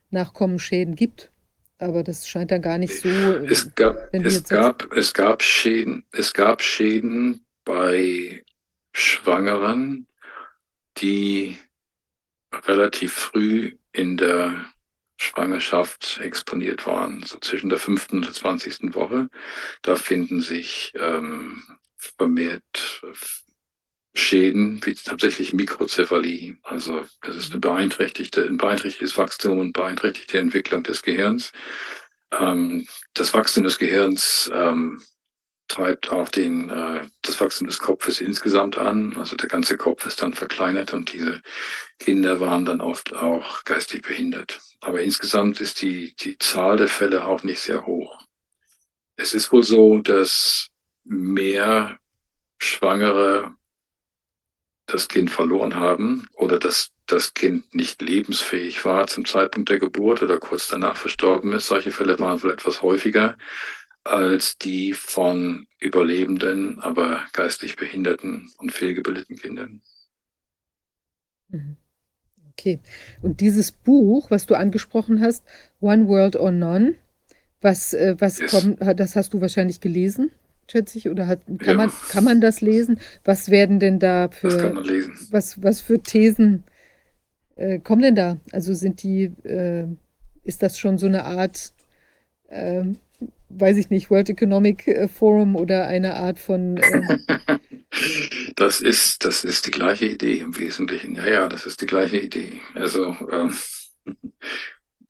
Nachkommenschäden 0.10 0.96
gibt. 0.96 1.32
Aber 1.78 2.04
das 2.04 2.28
scheint 2.28 2.50
dann 2.50 2.64
gar 2.64 2.80
nicht 2.80 3.00
so. 3.00 3.08
äh, 3.10 3.46
Es 3.46 3.74
gab, 3.76 4.12
es 4.12 4.34
sagst- 4.34 4.50
gab, 4.50 4.92
es 4.94 5.14
gab 5.14 5.44
Schäden, 5.44 6.04
es 6.12 6.34
gab 6.34 6.64
Schäden 6.64 7.46
bei 7.64 8.44
Schwangeren, 8.94 10.08
die 10.98 11.58
relativ 12.66 13.14
früh 13.14 13.78
in 13.92 14.18
der 14.18 14.66
Schwangerschaft 15.18 16.20
exponiert 16.24 16.88
waren, 16.88 17.22
so 17.24 17.38
zwischen 17.40 17.70
der 17.70 17.80
fünften 17.80 18.18
und 18.18 18.26
der 18.26 18.34
zwanzigsten 18.34 18.96
Woche. 18.96 19.30
Da 19.84 19.96
finden 19.96 20.42
sich 20.42 20.94
ähm, 20.96 21.62
vermehrt 21.98 23.02
äh, 23.04 23.14
Schäden, 24.18 24.82
wie 24.84 24.96
tatsächlich 24.96 25.54
Mikrozephalie. 25.54 26.58
Also 26.64 27.06
das 27.22 27.36
ist 27.36 27.52
eine 27.52 27.60
beeinträchtigte, 27.60 28.44
ein 28.44 28.58
beeinträchtigtes 28.58 29.18
Wachstum 29.18 29.60
und 29.60 29.74
beeinträchtigte 29.74 30.40
Entwicklung 30.40 30.84
des 30.84 31.04
Gehirns. 31.04 31.52
Ähm, 32.32 32.88
das 33.14 33.34
Wachstum 33.34 33.64
des 33.64 33.78
Gehirns 33.78 34.50
ähm, 34.54 35.04
treibt 35.68 36.12
auch 36.12 36.30
den, 36.30 36.70
äh, 36.70 37.08
das 37.22 37.40
Wachstum 37.40 37.68
des 37.68 37.80
Kopfes 37.80 38.20
insgesamt 38.20 38.78
an. 38.78 39.16
Also 39.18 39.36
der 39.36 39.50
ganze 39.50 39.78
Kopf 39.78 40.06
ist 40.06 40.22
dann 40.22 40.34
verkleinert 40.34 40.94
und 40.94 41.14
diese 41.14 41.42
Kinder 42.00 42.40
waren 42.40 42.66
dann 42.66 42.82
oft 42.82 43.14
auch 43.16 43.64
geistig 43.66 44.02
behindert. 44.02 44.60
Aber 44.82 45.02
insgesamt 45.02 45.62
ist 45.62 45.82
die, 45.82 46.16
die 46.16 46.38
Zahl 46.40 46.78
der 46.78 46.88
Fälle 46.88 47.26
auch 47.26 47.44
nicht 47.44 47.60
sehr 47.60 47.86
hoch. 47.86 48.20
Es 49.16 49.34
ist 49.34 49.52
wohl 49.52 49.64
so, 49.64 50.00
dass 50.00 50.70
mehr 51.04 52.00
Schwangere 52.60 53.57
das 54.88 55.08
Kind 55.08 55.30
verloren 55.30 55.76
haben 55.76 56.28
oder 56.34 56.60
dass 56.60 56.92
das 57.06 57.34
Kind 57.34 57.74
nicht 57.74 58.02
lebensfähig 58.02 58.84
war 58.84 59.08
zum 59.08 59.26
Zeitpunkt 59.26 59.70
der 59.70 59.80
Geburt 59.80 60.22
oder 60.22 60.40
kurz 60.40 60.68
danach 60.68 60.98
verstorben 60.98 61.54
ist. 61.54 61.68
Solche 61.68 61.92
Fälle 61.92 62.20
waren 62.20 62.42
wohl 62.44 62.52
etwas 62.52 62.82
häufiger 62.82 63.38
als 64.04 64.58
die 64.58 64.94
von 64.94 65.68
überlebenden, 65.80 66.80
aber 66.80 67.26
geistig 67.34 67.76
behinderten 67.76 68.50
und 68.58 68.72
fehlgebildeten 68.72 69.38
Kindern. 69.38 69.82
Mhm. 71.50 71.78
Okay. 72.52 72.80
Und 73.22 73.42
dieses 73.42 73.72
Buch, 73.72 74.32
was 74.32 74.46
du 74.46 74.56
angesprochen 74.56 75.22
hast, 75.22 75.46
One 75.80 76.08
World 76.08 76.36
or 76.36 76.52
None, 76.52 76.96
was, 77.62 77.94
äh, 77.94 78.16
was 78.20 78.40
Yes. 78.40 78.52
kommt, 78.52 78.80
das 79.00 79.16
hast 79.16 79.34
du 79.34 79.42
wahrscheinlich 79.42 79.82
gelesen, 79.82 80.32
schätze 80.70 80.98
ich, 80.98 81.10
oder 81.10 81.28
hat, 81.28 81.42
kann, 81.60 81.78
Ja. 81.78 81.78
man, 81.78 81.92
kann 82.10 82.24
man 82.24 82.42
das 82.42 82.62
lesen? 82.62 83.00
Was 83.24 83.50
werden 83.50 83.80
denn 83.80 84.00
da 84.00 84.28
Das 84.42 84.58
kann 84.58 84.74
für, 84.74 84.74
man 84.74 84.84
lesen. 84.86 85.18
was, 85.32 85.62
was 85.64 85.82
für 85.82 86.02
Thesen 86.02 86.64
äh, 87.56 87.80
kommen 87.80 88.02
denn 88.02 88.16
da? 88.16 88.38
Also 88.52 88.74
sind 88.74 89.04
die, 89.04 89.26
äh, 89.44 89.88
ist 90.44 90.64
das 90.64 90.80
schon 90.80 90.98
so 90.98 91.08
eine 91.08 91.26
Art, 91.26 91.74
ähm, 92.50 92.98
weiß 93.50 93.78
ich 93.78 93.90
nicht, 93.90 94.10
World 94.12 94.30
Economic 94.30 94.88
äh, 94.88 95.08
Forum 95.08 95.56
oder 95.56 95.88
eine 95.88 96.16
Art 96.16 96.40
von, 96.40 96.78
ähm, 96.78 97.26
Das 98.56 98.82
ist, 98.82 99.24
das 99.26 99.44
ist 99.44 99.66
die 99.68 99.72
gleiche 99.72 100.06
Idee 100.06 100.40
im 100.40 100.58
Wesentlichen. 100.58 101.16
Ja, 101.16 101.28
ja, 101.28 101.48
das 101.48 101.66
ist 101.66 101.82
die 101.82 101.86
gleiche 101.86 102.18
Idee. 102.20 102.62
Also, 102.76 103.16
ähm, 103.32 103.54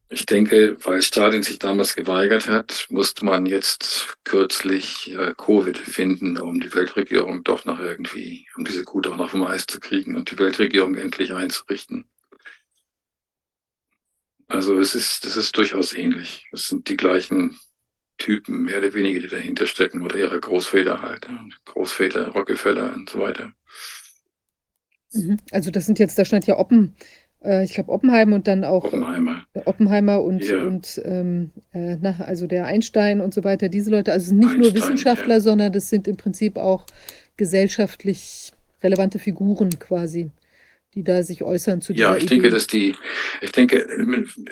ich 0.09 0.25
denke, 0.25 0.77
weil 0.85 1.01
Stalin 1.01 1.43
sich 1.43 1.59
damals 1.59 1.95
geweigert 1.95 2.47
hat, 2.47 2.87
musste 2.89 3.25
man 3.25 3.45
jetzt 3.45 4.15
kürzlich 4.23 5.13
äh, 5.13 5.33
Covid 5.37 5.77
finden, 5.77 6.37
um 6.37 6.61
die 6.61 6.73
Weltregierung 6.73 7.43
doch 7.43 7.65
noch 7.65 7.79
irgendwie, 7.79 8.47
um 8.55 8.63
diese 8.63 8.83
Kuh 8.83 9.01
doch 9.01 9.17
noch 9.17 9.31
vom 9.31 9.43
Eis 9.45 9.65
zu 9.65 9.79
kriegen 9.79 10.15
und 10.15 10.31
die 10.31 10.39
Weltregierung 10.39 10.95
endlich 10.95 11.33
einzurichten. 11.33 12.05
Also 14.47 14.79
es 14.79 14.95
ist, 14.95 15.25
das 15.25 15.35
ist 15.35 15.57
durchaus 15.57 15.93
ähnlich. 15.93 16.47
Es 16.53 16.69
sind 16.69 16.87
die 16.87 16.95
gleichen 16.95 17.59
Typen, 18.17 18.63
mehr 18.63 18.79
oder 18.79 18.93
weniger, 18.93 19.19
die 19.19 19.27
dahinter 19.27 19.67
stecken, 19.67 20.01
oder 20.01 20.15
ihre 20.15 20.39
Großväter 20.39 21.01
halt. 21.01 21.27
Großväter, 21.65 22.29
Rockefeller 22.29 22.93
und 22.93 23.09
so 23.09 23.19
weiter. 23.19 23.51
mhm. 25.11 25.39
also 25.51 25.69
das 25.69 25.85
sind 25.85 25.99
jetzt, 25.99 26.17
da 26.17 26.23
stand 26.23 26.47
ja 26.47 26.57
Oppen, 26.57 26.95
äh, 27.47 27.63
ich 27.63 27.73
glaube 27.73 27.91
Oppenheim 27.91 28.33
und 28.33 28.47
dann 28.47 28.63
auch 28.63 28.83
Oppenheimer. 28.83 29.43
Oppenheimer 29.65 30.21
und, 30.21 30.43
Ja. 30.43 30.61
und 30.63 31.01
ähm, 31.05 31.51
äh, 31.73 31.95
na, 31.99 32.17
also 32.19 32.45
der 32.47 32.65
Einstein 32.65 33.21
und 33.21 33.33
so 33.33 33.43
weiter, 33.43 33.69
diese 33.69 33.89
Leute, 33.89 34.11
also 34.11 34.35
nicht 34.35 34.45
nur 34.57 34.67
Einstein, 34.67 34.75
Wissenschaftler, 34.75 35.35
ja. 35.35 35.41
sondern 35.41 35.71
das 35.73 35.89
sind 35.89 36.07
im 36.07 36.17
Prinzip 36.17 36.57
auch 36.57 36.85
gesellschaftlich 37.37 38.51
relevante 38.83 39.19
Figuren 39.19 39.79
quasi, 39.79 40.31
die 40.93 41.03
da 41.03 41.23
sich 41.23 41.43
äußern 41.43 41.81
zu 41.81 41.93
Ja, 41.93 42.15
ich 42.15 42.25
denke, 42.25 42.47
Idee. 42.47 42.55
dass 42.55 42.67
die, 42.67 42.95
ich 43.41 43.51
denke, 43.51 43.87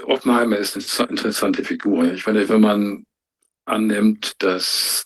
Oppenheimer 0.06 0.58
ist 0.58 1.00
eine 1.00 1.10
interessante 1.10 1.64
Figur. 1.64 2.12
Ich 2.14 2.26
meine, 2.26 2.48
wenn 2.50 2.62
man 2.62 3.06
annimmt, 3.66 4.34
dass 4.40 5.06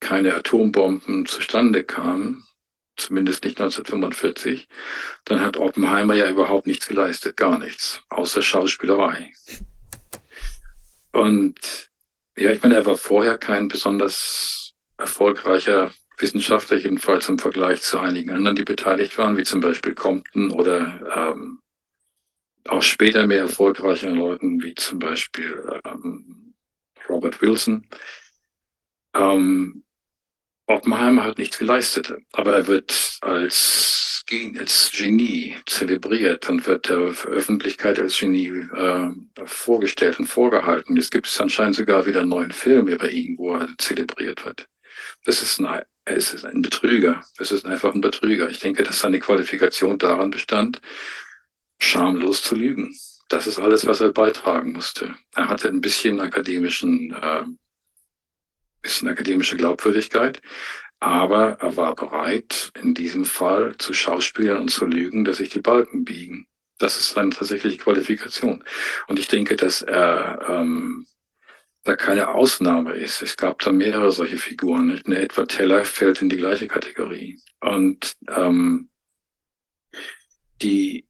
keine 0.00 0.34
Atombomben 0.34 1.26
zustande 1.26 1.84
kamen, 1.84 2.44
zumindest 3.00 3.44
nicht 3.44 3.60
1945, 3.60 4.68
dann 5.24 5.40
hat 5.40 5.56
Oppenheimer 5.56 6.14
ja 6.14 6.28
überhaupt 6.28 6.66
nichts 6.66 6.86
geleistet, 6.86 7.36
gar 7.36 7.58
nichts, 7.58 8.02
außer 8.08 8.42
Schauspielerei. 8.42 9.32
Und 11.12 11.90
ja, 12.36 12.52
ich 12.52 12.62
meine, 12.62 12.76
er 12.76 12.86
war 12.86 12.96
vorher 12.96 13.38
kein 13.38 13.68
besonders 13.68 14.74
erfolgreicher 14.96 15.92
Wissenschaftler, 16.18 16.76
jedenfalls 16.76 17.28
im 17.28 17.38
Vergleich 17.38 17.82
zu 17.82 17.98
einigen 17.98 18.30
anderen, 18.30 18.56
die 18.56 18.64
beteiligt 18.64 19.16
waren, 19.18 19.36
wie 19.36 19.44
zum 19.44 19.60
Beispiel 19.60 19.94
Compton 19.94 20.50
oder 20.50 21.32
ähm, 21.34 21.60
auch 22.68 22.82
später 22.82 23.26
mehr 23.26 23.40
erfolgreichen 23.40 24.14
Leuten, 24.14 24.62
wie 24.62 24.74
zum 24.74 24.98
Beispiel 24.98 25.80
ähm, 25.84 26.54
Robert 27.08 27.40
Wilson. 27.40 27.86
Ähm, 29.14 29.82
Oppenheimer 30.70 31.24
hat 31.24 31.38
nichts 31.38 31.58
geleistet, 31.58 32.12
aber 32.32 32.54
er 32.54 32.66
wird 32.66 33.18
als, 33.22 34.22
als 34.30 34.92
Genie 34.96 35.56
zelebriert 35.66 36.48
und 36.48 36.66
wird 36.66 36.88
der 36.88 36.98
Öffentlichkeit 36.98 37.98
als 37.98 38.18
Genie 38.18 38.48
äh, 38.74 39.10
vorgestellt 39.44 40.18
und 40.18 40.26
vorgehalten. 40.26 40.96
Jetzt 40.96 41.10
gibt 41.10 41.26
es 41.26 41.40
anscheinend 41.40 41.76
sogar 41.76 42.06
wieder 42.06 42.20
einen 42.20 42.28
neuen 42.28 42.52
Film 42.52 42.86
über 42.88 43.10
ihn, 43.10 43.36
wo 43.36 43.56
er 43.56 43.68
zelebriert 43.78 44.44
wird. 44.44 44.68
Das 45.24 45.42
ist 45.42 45.60
ein, 45.60 45.82
es 46.04 46.32
ist 46.32 46.44
ein 46.44 46.62
Betrüger. 46.62 47.24
Es 47.38 47.52
ist 47.52 47.66
einfach 47.66 47.94
ein 47.94 48.00
Betrüger. 48.00 48.48
Ich 48.48 48.60
denke, 48.60 48.82
dass 48.82 49.00
seine 49.00 49.20
Qualifikation 49.20 49.98
daran 49.98 50.30
bestand, 50.30 50.80
schamlos 51.80 52.42
zu 52.42 52.54
lügen. 52.54 52.96
Das 53.28 53.46
ist 53.46 53.58
alles, 53.58 53.86
was 53.86 54.00
er 54.00 54.12
beitragen 54.12 54.72
musste. 54.72 55.14
Er 55.34 55.48
hatte 55.48 55.68
ein 55.68 55.80
bisschen 55.80 56.20
akademischen, 56.20 57.12
äh, 57.14 57.42
bisschen 58.82 59.08
akademische 59.08 59.56
Glaubwürdigkeit, 59.56 60.40
aber 61.00 61.58
er 61.60 61.76
war 61.76 61.94
bereit, 61.94 62.72
in 62.80 62.94
diesem 62.94 63.24
Fall 63.24 63.74
zu 63.78 63.94
schauspielern 63.94 64.62
und 64.62 64.70
zu 64.70 64.84
lügen, 64.84 65.24
dass 65.24 65.38
sich 65.38 65.48
die 65.48 65.60
Balken 65.60 66.04
biegen. 66.04 66.46
Das 66.78 66.98
ist 66.98 67.10
seine 67.10 67.30
tatsächliche 67.30 67.78
Qualifikation. 67.78 68.64
Und 69.06 69.18
ich 69.18 69.28
denke, 69.28 69.56
dass 69.56 69.82
er 69.82 70.40
ähm, 70.48 71.06
da 71.84 71.96
keine 71.96 72.28
Ausnahme 72.28 72.92
ist. 72.92 73.22
Es 73.22 73.36
gab 73.36 73.58
da 73.60 73.72
mehrere 73.72 74.12
solche 74.12 74.38
Figuren. 74.38 74.88
Nicht? 74.88 75.06
Eine 75.06 75.20
Edward 75.20 75.50
Teller 75.50 75.84
fällt 75.84 76.22
in 76.22 76.28
die 76.28 76.36
gleiche 76.36 76.68
Kategorie. 76.68 77.40
Und 77.60 78.14
ähm, 78.28 78.90
die, 80.62 81.06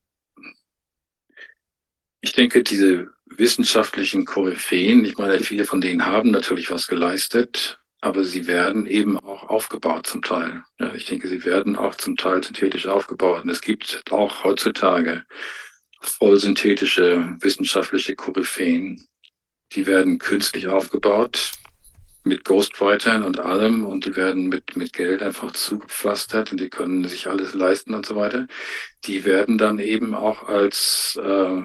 ich 2.20 2.33
denke, 2.33 2.62
diese 2.62 3.12
wissenschaftlichen 3.31 4.25
Koryphäen, 4.25 5.05
ich 5.05 5.17
meine, 5.17 5.41
viele 5.41 5.65
von 5.65 5.81
denen 5.81 6.05
haben 6.05 6.31
natürlich 6.31 6.71
was 6.71 6.87
geleistet, 6.87 7.81
aber 8.01 8.25
sie 8.25 8.47
werden 8.47 8.87
eben 8.87 9.19
auch 9.19 9.49
aufgebaut 9.49 10.07
zum 10.07 10.23
Teil. 10.23 10.63
Ja, 10.79 10.93
ich 10.95 11.07
denke, 11.07 11.29
sie 11.29 11.45
werden 11.45 11.77
auch 11.77 11.95
zum 11.95 12.17
Teil 12.17 12.43
synthetisch 12.43 12.87
aufgebaut. 12.87 13.45
Und 13.45 13.51
es 13.51 13.61
gibt 13.61 14.03
auch 14.11 14.45
heutzutage 14.45 15.25
voll 16.01 16.39
synthetische 16.39 17.37
wissenschaftliche 17.41 18.17
Koryphäen, 18.17 19.07
die 19.73 19.87
werden 19.87 20.19
künstlich 20.19 20.67
aufgebaut 20.67 21.53
mit 22.23 22.45
Ghostwritern 22.45 23.23
und 23.23 23.39
allem 23.39 23.87
und 23.87 24.05
die 24.05 24.17
werden 24.17 24.49
mit, 24.49 24.77
mit 24.77 24.93
Geld 24.93 25.23
einfach 25.23 25.53
zugepflastert 25.53 26.53
und 26.53 26.61
die 26.61 26.69
können 26.69 27.07
sich 27.09 27.29
alles 27.29 27.55
leisten 27.55 27.95
und 27.95 28.05
so 28.05 28.17
weiter. 28.17 28.47
Die 29.05 29.25
werden 29.25 29.57
dann 29.59 29.79
eben 29.79 30.15
auch 30.15 30.49
als, 30.49 31.19
äh, 31.23 31.63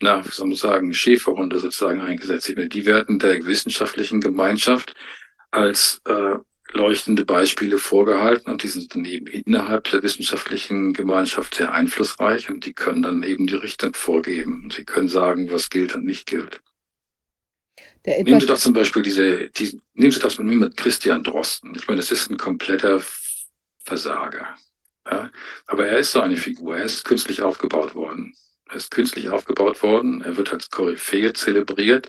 na, 0.00 0.24
wie 0.24 0.30
soll 0.30 0.48
man 0.48 0.56
sagen, 0.56 0.94
Schäferhunde 0.94 1.58
sozusagen 1.58 2.00
eingesetzt. 2.00 2.48
Ich 2.48 2.56
meine, 2.56 2.68
Die 2.68 2.86
werden 2.86 3.18
der 3.18 3.44
wissenschaftlichen 3.44 4.20
Gemeinschaft 4.20 4.94
als 5.50 6.00
äh, 6.06 6.36
leuchtende 6.72 7.24
Beispiele 7.24 7.78
vorgehalten 7.78 8.50
und 8.50 8.62
die 8.62 8.68
sind 8.68 8.94
dann 8.94 9.04
eben 9.04 9.26
innerhalb 9.26 9.90
der 9.90 10.02
wissenschaftlichen 10.02 10.92
Gemeinschaft 10.92 11.56
sehr 11.56 11.72
einflussreich 11.72 12.48
und 12.48 12.64
die 12.64 12.72
können 12.72 13.02
dann 13.02 13.22
eben 13.22 13.46
die 13.46 13.56
Richtung 13.56 13.94
vorgeben. 13.94 14.64
Und 14.64 14.72
sie 14.72 14.84
können 14.84 15.08
sagen, 15.08 15.50
was 15.50 15.68
gilt 15.68 15.94
und 15.94 16.04
nicht 16.04 16.26
gilt. 16.26 16.60
Nehmen 18.06 18.40
Sie 18.40 18.46
doch 18.46 18.56
zum 18.56 18.72
Beispiel 18.72 19.02
diese, 19.02 19.50
die, 19.50 19.78
nehmen 19.92 20.12
Sie 20.12 20.20
das 20.20 20.38
mit 20.38 20.46
mir 20.46 20.56
mit 20.56 20.76
Christian 20.76 21.22
Drosten. 21.22 21.74
Ich 21.74 21.86
meine, 21.86 22.00
das 22.00 22.10
ist 22.10 22.30
ein 22.30 22.38
kompletter 22.38 23.02
Versager. 23.84 24.56
Ja? 25.10 25.30
Aber 25.66 25.86
er 25.86 25.98
ist 25.98 26.12
so 26.12 26.20
eine 26.20 26.38
Figur. 26.38 26.78
Er 26.78 26.84
ist 26.84 27.04
künstlich 27.04 27.42
aufgebaut 27.42 27.94
worden. 27.94 28.34
Er 28.70 28.76
ist 28.76 28.92
künstlich 28.92 29.28
aufgebaut 29.28 29.82
worden. 29.82 30.22
Er 30.22 30.36
wird 30.36 30.52
als 30.52 30.70
Koryphäe 30.70 31.32
zelebriert 31.32 32.08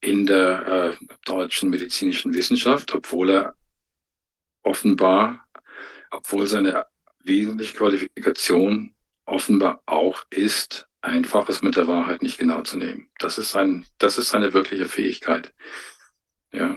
in 0.00 0.24
der 0.24 0.96
äh, 1.00 1.04
deutschen 1.26 1.68
medizinischen 1.68 2.32
Wissenschaft, 2.32 2.94
obwohl 2.94 3.30
er 3.30 3.54
offenbar, 4.62 5.46
obwohl 6.10 6.46
seine 6.46 6.86
wesentliche 7.24 7.76
Qualifikation 7.76 8.94
offenbar 9.26 9.82
auch 9.84 10.24
ist, 10.30 10.88
einfach 11.02 11.48
ist 11.50 11.62
mit 11.62 11.76
der 11.76 11.86
Wahrheit 11.86 12.22
nicht 12.22 12.38
genau 12.38 12.62
zu 12.62 12.78
nehmen. 12.78 13.10
Das 13.18 13.36
ist 13.36 13.54
ein, 13.54 13.86
das 13.98 14.16
ist 14.16 14.34
eine 14.34 14.54
wirkliche 14.54 14.88
Fähigkeit. 14.88 15.52
Ja. 16.52 16.74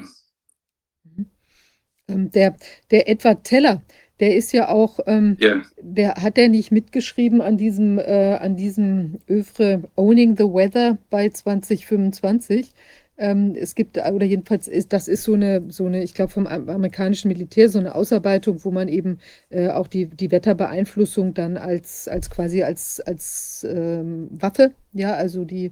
Ähm, 2.07 2.31
der, 2.31 2.57
der 2.91 3.07
Edward 3.07 3.45
Teller, 3.45 3.81
der 4.21 4.35
ist 4.37 4.53
ja 4.53 4.69
auch, 4.69 4.99
ähm, 5.07 5.37
Ja, 5.39 5.61
der 5.81 6.15
hat 6.15 6.37
der 6.37 6.49
nicht 6.49 6.71
mitgeschrieben 6.71 7.41
an 7.41 7.57
diesem, 7.57 7.99
äh, 7.99 8.37
an 8.39 8.55
diesem 8.55 9.19
Övre 9.29 9.83
Owning 9.97 10.37
the 10.37 10.45
Weather 10.45 10.97
bei 11.09 11.29
2025. 11.29 12.73
Ähm, 13.17 13.55
es 13.55 13.75
gibt, 13.75 13.97
oder 13.99 14.25
jedenfalls 14.25 14.67
ist, 14.67 14.93
das 14.93 15.07
ist 15.07 15.23
so 15.23 15.33
eine, 15.35 15.63
so 15.69 15.85
eine, 15.85 16.03
ich 16.03 16.13
glaube 16.15 16.31
vom 16.33 16.47
am- 16.47 16.69
amerikanischen 16.69 17.27
Militär, 17.29 17.69
so 17.69 17.79
eine 17.79 17.93
Ausarbeitung, 17.95 18.63
wo 18.65 18.71
man 18.71 18.87
eben 18.87 19.19
äh, 19.49 19.69
auch 19.69 19.87
die, 19.87 20.07
die 20.07 20.31
Wetterbeeinflussung 20.31 21.33
dann 21.33 21.57
als, 21.57 22.07
als 22.07 22.29
quasi 22.29 22.63
als, 22.63 22.99
als 23.01 23.65
ähm, 23.69 24.29
Waffe, 24.31 24.73
ja, 24.93 25.13
also 25.15 25.45
die, 25.45 25.71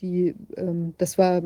die, 0.00 0.34
ähm, 0.56 0.94
das 0.98 1.18
war 1.18 1.42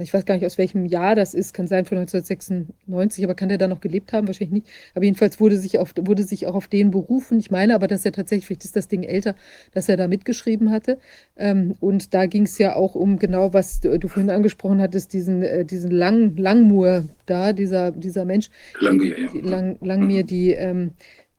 ich 0.00 0.12
weiß 0.14 0.24
gar 0.24 0.34
nicht, 0.34 0.46
aus 0.46 0.58
welchem 0.58 0.86
Jahr 0.86 1.14
das 1.14 1.34
ist, 1.34 1.52
kann 1.52 1.66
sein 1.66 1.84
von 1.84 1.98
1996, 1.98 3.24
aber 3.24 3.34
kann 3.34 3.48
der 3.48 3.58
da 3.58 3.68
noch 3.68 3.80
gelebt 3.80 4.12
haben? 4.12 4.26
Wahrscheinlich 4.26 4.64
nicht. 4.64 4.66
Aber 4.94 5.04
jedenfalls 5.04 5.40
wurde 5.40 5.58
sich, 5.58 5.78
auf, 5.78 5.92
wurde 6.00 6.22
sich 6.22 6.46
auch 6.46 6.54
auf 6.54 6.68
den 6.68 6.90
berufen. 6.90 7.38
Ich 7.38 7.50
meine 7.50 7.74
aber, 7.74 7.88
dass 7.88 8.04
er 8.04 8.12
tatsächlich, 8.12 8.46
vielleicht 8.46 8.64
ist 8.64 8.76
das 8.76 8.88
Ding 8.88 9.02
älter, 9.02 9.34
dass 9.72 9.88
er 9.88 9.96
da 9.96 10.08
mitgeschrieben 10.08 10.70
hatte. 10.70 10.98
Ähm, 11.36 11.74
und 11.80 12.14
da 12.14 12.26
ging 12.26 12.44
es 12.44 12.58
ja 12.58 12.76
auch 12.76 12.94
um 12.94 13.18
genau, 13.18 13.52
was 13.52 13.80
du, 13.80 13.98
du 13.98 14.08
vorhin 14.08 14.30
angesprochen 14.30 14.80
hattest, 14.80 15.12
diesen, 15.12 15.42
äh, 15.42 15.64
diesen 15.64 15.90
Lang, 15.90 16.36
Langmur 16.36 17.04
da, 17.26 17.52
dieser, 17.52 17.90
dieser 17.90 18.24
Mensch, 18.24 18.50
Langier, 18.80 19.16
ja. 19.18 19.40
Lang, 19.42 19.76
Langmir, 19.80 20.24
die, 20.24 20.52
ähm, 20.52 20.92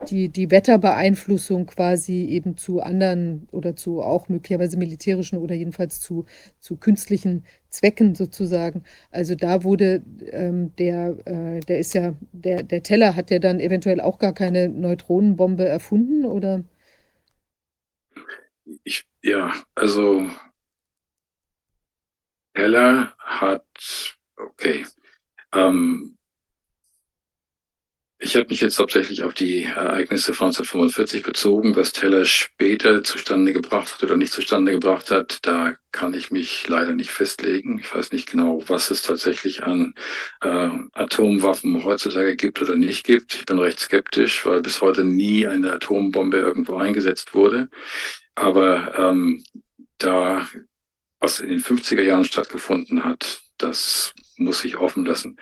die, 0.09 0.29
die 0.29 0.51
Wetterbeeinflussung 0.51 1.65
quasi 1.67 2.25
eben 2.25 2.57
zu 2.57 2.81
anderen 2.81 3.47
oder 3.51 3.75
zu 3.75 4.01
auch 4.01 4.29
möglicherweise 4.29 4.77
militärischen 4.77 5.37
oder 5.37 5.55
jedenfalls 5.55 5.99
zu, 5.99 6.25
zu 6.59 6.77
künstlichen 6.77 7.45
Zwecken 7.69 8.15
sozusagen. 8.15 8.83
Also 9.11 9.35
da 9.35 9.63
wurde 9.63 10.03
ähm, 10.31 10.75
der, 10.77 11.17
äh, 11.25 11.59
der 11.61 11.79
ist 11.79 11.93
ja, 11.93 12.13
der, 12.33 12.63
der 12.63 12.83
Teller 12.83 13.15
hat 13.15 13.31
ja 13.31 13.39
dann 13.39 13.59
eventuell 13.59 14.01
auch 14.01 14.19
gar 14.19 14.33
keine 14.33 14.69
Neutronenbombe 14.69 15.67
erfunden 15.67 16.25
oder? 16.25 16.63
Ich, 18.83 19.05
ja, 19.23 19.53
also 19.75 20.27
Heller 22.55 23.13
hat, 23.17 24.17
okay, 24.37 24.85
ähm, 25.53 26.14
ich 28.17 28.35
habe 28.35 28.47
mich 28.47 28.61
jetzt 28.61 28.79
hauptsächlich 28.79 29.23
auf 29.23 29.33
die 29.33 29.63
Ereignisse 29.63 30.33
von 30.33 30.47
1945 30.47 31.21
bezogen, 31.21 31.75
was 31.75 31.91
Teller 31.91 32.23
später 32.23 33.03
zustande 33.03 33.51
gebracht 33.51 33.93
hat 33.93 34.03
oder 34.03 34.15
nicht 34.15 34.31
zustande 34.31 34.71
gebracht 34.71 35.11
hat. 35.11 35.39
Da 35.41 35.75
kann 35.91 36.13
ich 36.13 36.31
mich 36.31 36.67
leider 36.67 36.93
nicht 36.93 37.11
festlegen. 37.11 37.79
Ich 37.79 37.93
weiß 37.93 38.13
nicht 38.13 38.31
genau, 38.31 38.63
was 38.67 38.89
es 38.89 39.01
tatsächlich 39.01 39.63
an 39.63 39.93
äh, 40.41 40.69
Atomwaffen 40.93 41.83
heutzutage 41.83 42.37
gibt 42.37 42.61
oder 42.61 42.75
nicht 42.75 43.05
gibt. 43.05 43.35
Ich 43.35 43.45
bin 43.45 43.59
recht 43.59 43.79
skeptisch, 43.79 44.45
weil 44.45 44.61
bis 44.61 44.81
heute 44.81 45.03
nie 45.03 45.45
eine 45.45 45.73
Atombombe 45.73 46.37
irgendwo 46.37 46.77
eingesetzt 46.77 47.33
wurde. 47.33 47.69
Aber 48.35 48.97
ähm, 48.97 49.43
da, 49.97 50.47
was 51.19 51.41
in 51.41 51.49
den 51.49 51.61
50er 51.61 52.01
Jahren 52.01 52.25
stattgefunden 52.25 53.03
hat, 53.03 53.41
das 53.57 54.13
muss 54.37 54.63
ich 54.63 54.77
offen 54.77 55.05
lassen. 55.05 55.37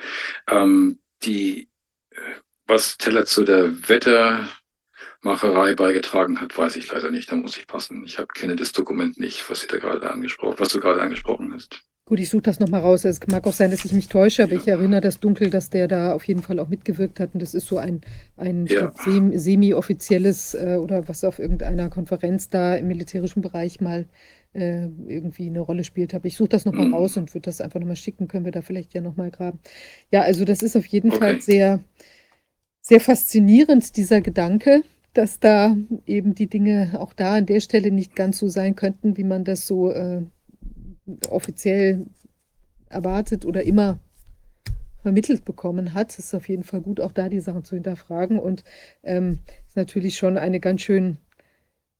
Ähm, 0.47 0.99
die, 1.23 1.69
äh, 2.11 2.19
was 2.67 2.97
Teller 2.97 3.26
zu 3.26 3.44
der 3.44 3.72
Wettermacherei 3.90 5.76
beigetragen 5.76 6.40
hat, 6.42 6.58
weiß 6.58 6.76
ich 6.76 6.92
leider 6.92 7.12
nicht. 7.12 7.31
Da 7.31 7.35
muss 7.35 7.58
ich 7.58 7.67
passen. 7.67 8.03
Ich 8.06 8.17
habe 8.17 8.28
kenne 8.28 8.56
das 8.56 8.72
Dokument 8.72 9.19
nicht, 9.19 9.49
was 9.49 9.62
Sie 9.62 9.67
da 9.67 9.78
gerade 9.78 10.10
angesprochen, 10.10 10.56
was 10.60 10.69
du 10.69 10.79
gerade 10.79 11.01
angesprochen 11.01 11.53
hast. 11.53 11.81
Gut, 12.06 12.19
ich 12.19 12.29
suche 12.29 12.42
das 12.42 12.60
nochmal 12.60 12.81
raus. 12.81 13.06
Es 13.06 13.26
mag 13.28 13.47
auch 13.47 13.53
sein, 13.53 13.72
dass 13.72 13.85
ich 13.85 13.94
mich 13.94 14.10
täusche, 14.10 14.44
aber 14.44 14.51
ich 14.53 14.67
erinnere 14.67 14.99
das 14.99 15.22
dunkel, 15.22 15.49
dass 15.49 15.69
der 15.69 15.88
da 15.88 16.12
auf 16.13 16.26
jeden 16.28 16.42
Fall 16.44 16.60
auch 16.60 16.67
mitgewirkt 16.67 17.19
hat. 17.22 17.33
Und 17.33 17.42
das 17.42 17.53
ist 17.53 17.65
so 17.67 17.78
ein, 17.78 18.01
ein 18.35 18.67
Ja. 18.67 18.92
semi-offizielles 18.96 20.53
äh, 20.53 20.76
oder 20.81 21.08
was 21.08 21.24
auf 21.24 21.40
irgendeiner 21.40 21.90
Konferenz 21.90 22.49
da 22.49 22.76
im 22.76 22.88
militärischen 22.90 23.42
Bereich 23.42 23.79
mal 23.79 24.06
äh, 24.53 24.88
irgendwie 25.08 25.47
eine 25.47 25.62
Rolle 25.62 25.85
spielt. 25.85 26.13
Aber 26.13 26.26
ich 26.26 26.35
suche 26.35 26.49
das 26.49 26.65
nochmal 26.65 26.88
Mhm. 26.88 26.94
raus 26.94 27.15
und 27.15 27.33
würde 27.33 27.46
das 27.46 27.62
einfach 27.62 27.79
nochmal 27.79 27.96
schicken. 27.96 28.28
Können 28.28 28.44
wir 28.46 28.51
da 28.51 28.62
vielleicht 28.62 28.94
ja 28.94 28.99
nochmal 29.01 29.31
graben. 29.31 29.60
Ja, 30.12 30.22
also 30.24 30.44
das 30.44 30.62
ist 30.62 30.76
auf 30.76 30.85
jeden 30.88 31.13
Fall 31.13 31.35
Okay. 31.35 31.40
sehr, 31.40 31.83
sehr 32.83 32.99
faszinierend, 32.99 33.95
dieser 33.95 34.21
Gedanke, 34.21 34.83
dass 35.13 35.39
da 35.39 35.75
eben 36.05 36.35
die 36.35 36.47
Dinge 36.47 36.97
auch 36.99 37.13
da 37.13 37.35
an 37.35 37.45
der 37.45 37.61
Stelle 37.61 37.91
nicht 37.91 38.15
ganz 38.15 38.39
so 38.39 38.49
sein 38.49 38.75
könnten, 38.75 39.15
wie 39.17 39.23
man 39.23 39.45
das 39.45 39.65
so 39.65 39.91
äh, 39.91 40.21
offiziell 41.29 42.05
erwartet 42.89 43.45
oder 43.45 43.63
immer 43.63 43.99
vermittelt 45.01 45.45
bekommen 45.45 45.93
hat. 45.93 46.11
Es 46.11 46.19
ist 46.19 46.33
auf 46.33 46.49
jeden 46.49 46.63
Fall 46.63 46.81
gut, 46.81 46.99
auch 46.99 47.13
da 47.13 47.29
die 47.29 47.39
Sachen 47.39 47.63
zu 47.63 47.75
hinterfragen 47.75 48.37
und 48.37 48.63
ähm, 49.03 49.39
ist 49.67 49.77
natürlich 49.77 50.17
schon 50.17 50.37
eine 50.37 50.59
ganz 50.59 50.81
schön 50.81 51.17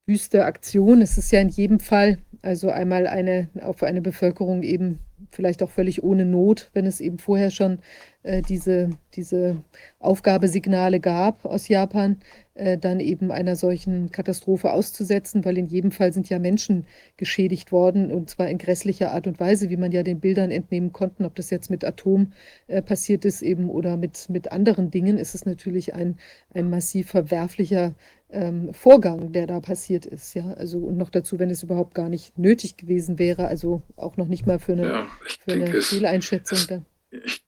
wüste 0.06 0.46
Aktion. 0.46 1.02
Es 1.02 1.18
ist 1.18 1.32
ja 1.32 1.40
in 1.40 1.50
jedem 1.50 1.80
Fall 1.80 2.18
also 2.44 2.70
einmal 2.70 3.08
eine 3.08 3.50
auf 3.62 3.84
eine 3.84 4.02
Bevölkerung 4.02 4.64
eben 4.64 5.00
vielleicht 5.32 5.64
auch 5.64 5.70
völlig 5.70 6.04
ohne 6.04 6.26
Not, 6.26 6.70
wenn 6.74 6.86
es 6.86 7.00
eben 7.00 7.18
vorher 7.18 7.52
schon 7.52 7.80
äh, 8.24 8.42
diese, 8.42 8.90
diese 9.14 9.64
Aufgabesignale 10.00 11.00
gab 11.00 11.46
aus 11.46 11.68
Japan, 11.70 12.20
äh, 12.56 12.78
dann 12.78 13.00
eben 13.00 13.32
einer 13.32 13.56
solchen 13.56 14.12
Katastrophe 14.12 14.72
auszusetzen, 14.74 15.46
weil 15.46 15.58
in 15.58 15.68
jedem 15.68 15.92
Fall 15.92 16.14
sind 16.14 16.30
ja 16.30 16.38
Menschen 16.38 16.86
geschädigt 17.18 17.72
worden 17.72 18.12
und 18.12 18.30
zwar 18.30 18.50
in 18.50 18.58
grässlicher 18.58 19.12
Art 19.12 19.26
und 19.26 19.40
Weise, 19.40 19.70
wie 19.70 19.78
man 19.78 19.92
ja 19.92 20.04
den 20.04 20.20
Bildern 20.20 20.52
entnehmen 20.52 20.92
konnten, 20.92 21.26
ob 21.26 21.36
das 21.36 21.50
jetzt 21.50 21.70
mit 21.72 21.86
Atom 21.86 22.34
äh, 22.68 22.82
passiert 22.82 23.26
ist 23.26 23.42
eben 23.42 23.70
oder 23.70 23.98
mit, 23.98 24.30
mit 24.30 24.52
anderen 24.52 24.92
Dingen, 24.92 25.18
ist 25.18 25.34
es 25.34 25.46
natürlich 25.46 25.96
ein, 25.96 26.18
ein 26.54 26.70
massiv 26.70 27.10
verwerflicher 27.10 27.96
ähm, 28.34 28.74
Vorgang, 28.74 29.32
der 29.32 29.48
da 29.48 29.60
passiert 29.62 30.06
ist. 30.06 30.34
Ja, 30.34 30.54
also 30.54 30.80
und 30.80 30.98
noch 30.98 31.10
dazu, 31.10 31.40
wenn 31.40 31.50
es 31.50 31.64
überhaupt 31.64 31.94
gar 31.96 32.10
nicht 32.10 32.38
nötig 32.38 32.78
gewesen 32.78 33.20
wäre, 33.20 33.48
also 33.48 33.82
auch 33.96 34.18
noch 34.18 34.28
nicht 34.28 34.46
mal 34.48 34.60
für 34.60 34.74
eine, 34.74 34.88
Ja, 34.88 35.08
ich 35.28 35.40
für 35.46 35.54
eine 35.54 35.66
denke, 35.66 35.78
es, 35.78 35.90
Fehleinschätzung. 35.90 36.58
es, 36.58 36.68
Da. 36.68 36.84
ich, 37.12 37.44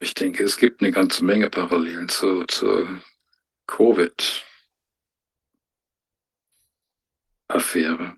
ich 0.00 0.14
denke, 0.14 0.44
es 0.44 0.56
gibt 0.58 0.82
eine 0.82 0.92
ganze 0.92 1.24
Menge 1.24 1.50
Parallelen 1.50 2.08
zu, 2.08 2.44
zur 2.44 2.88
Covid. 3.66 4.44
Affäre. 7.48 8.16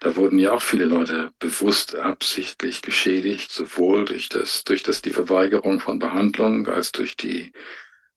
Da 0.00 0.14
wurden 0.16 0.38
ja 0.38 0.52
auch 0.52 0.60
viele 0.62 0.84
Leute 0.84 1.32
bewusst 1.38 1.94
absichtlich 1.96 2.82
geschädigt, 2.82 3.50
sowohl 3.50 4.04
durch 4.04 4.28
das, 4.28 4.62
durch 4.64 4.82
das 4.82 5.00
die 5.00 5.10
Verweigerung 5.10 5.80
von 5.80 5.98
Behandlung 5.98 6.66
als 6.68 6.92
durch 6.92 7.16
die 7.16 7.52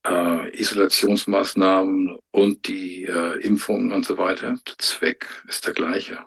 äh, 0.07 0.59
Isolationsmaßnahmen 0.59 2.17
und 2.31 2.67
die 2.67 3.05
äh, 3.05 3.39
Impfungen 3.41 3.91
und 3.91 4.05
so 4.05 4.17
weiter. 4.17 4.55
Der 4.67 4.77
Zweck 4.77 5.27
ist 5.47 5.65
der 5.65 5.73
gleiche. 5.73 6.19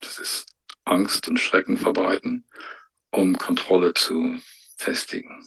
Das 0.00 0.18
ist 0.18 0.46
Angst 0.84 1.28
und 1.28 1.38
Schrecken 1.38 1.76
verbreiten, 1.76 2.44
um 3.10 3.36
Kontrolle 3.38 3.94
zu 3.94 4.36
festigen. 4.76 5.44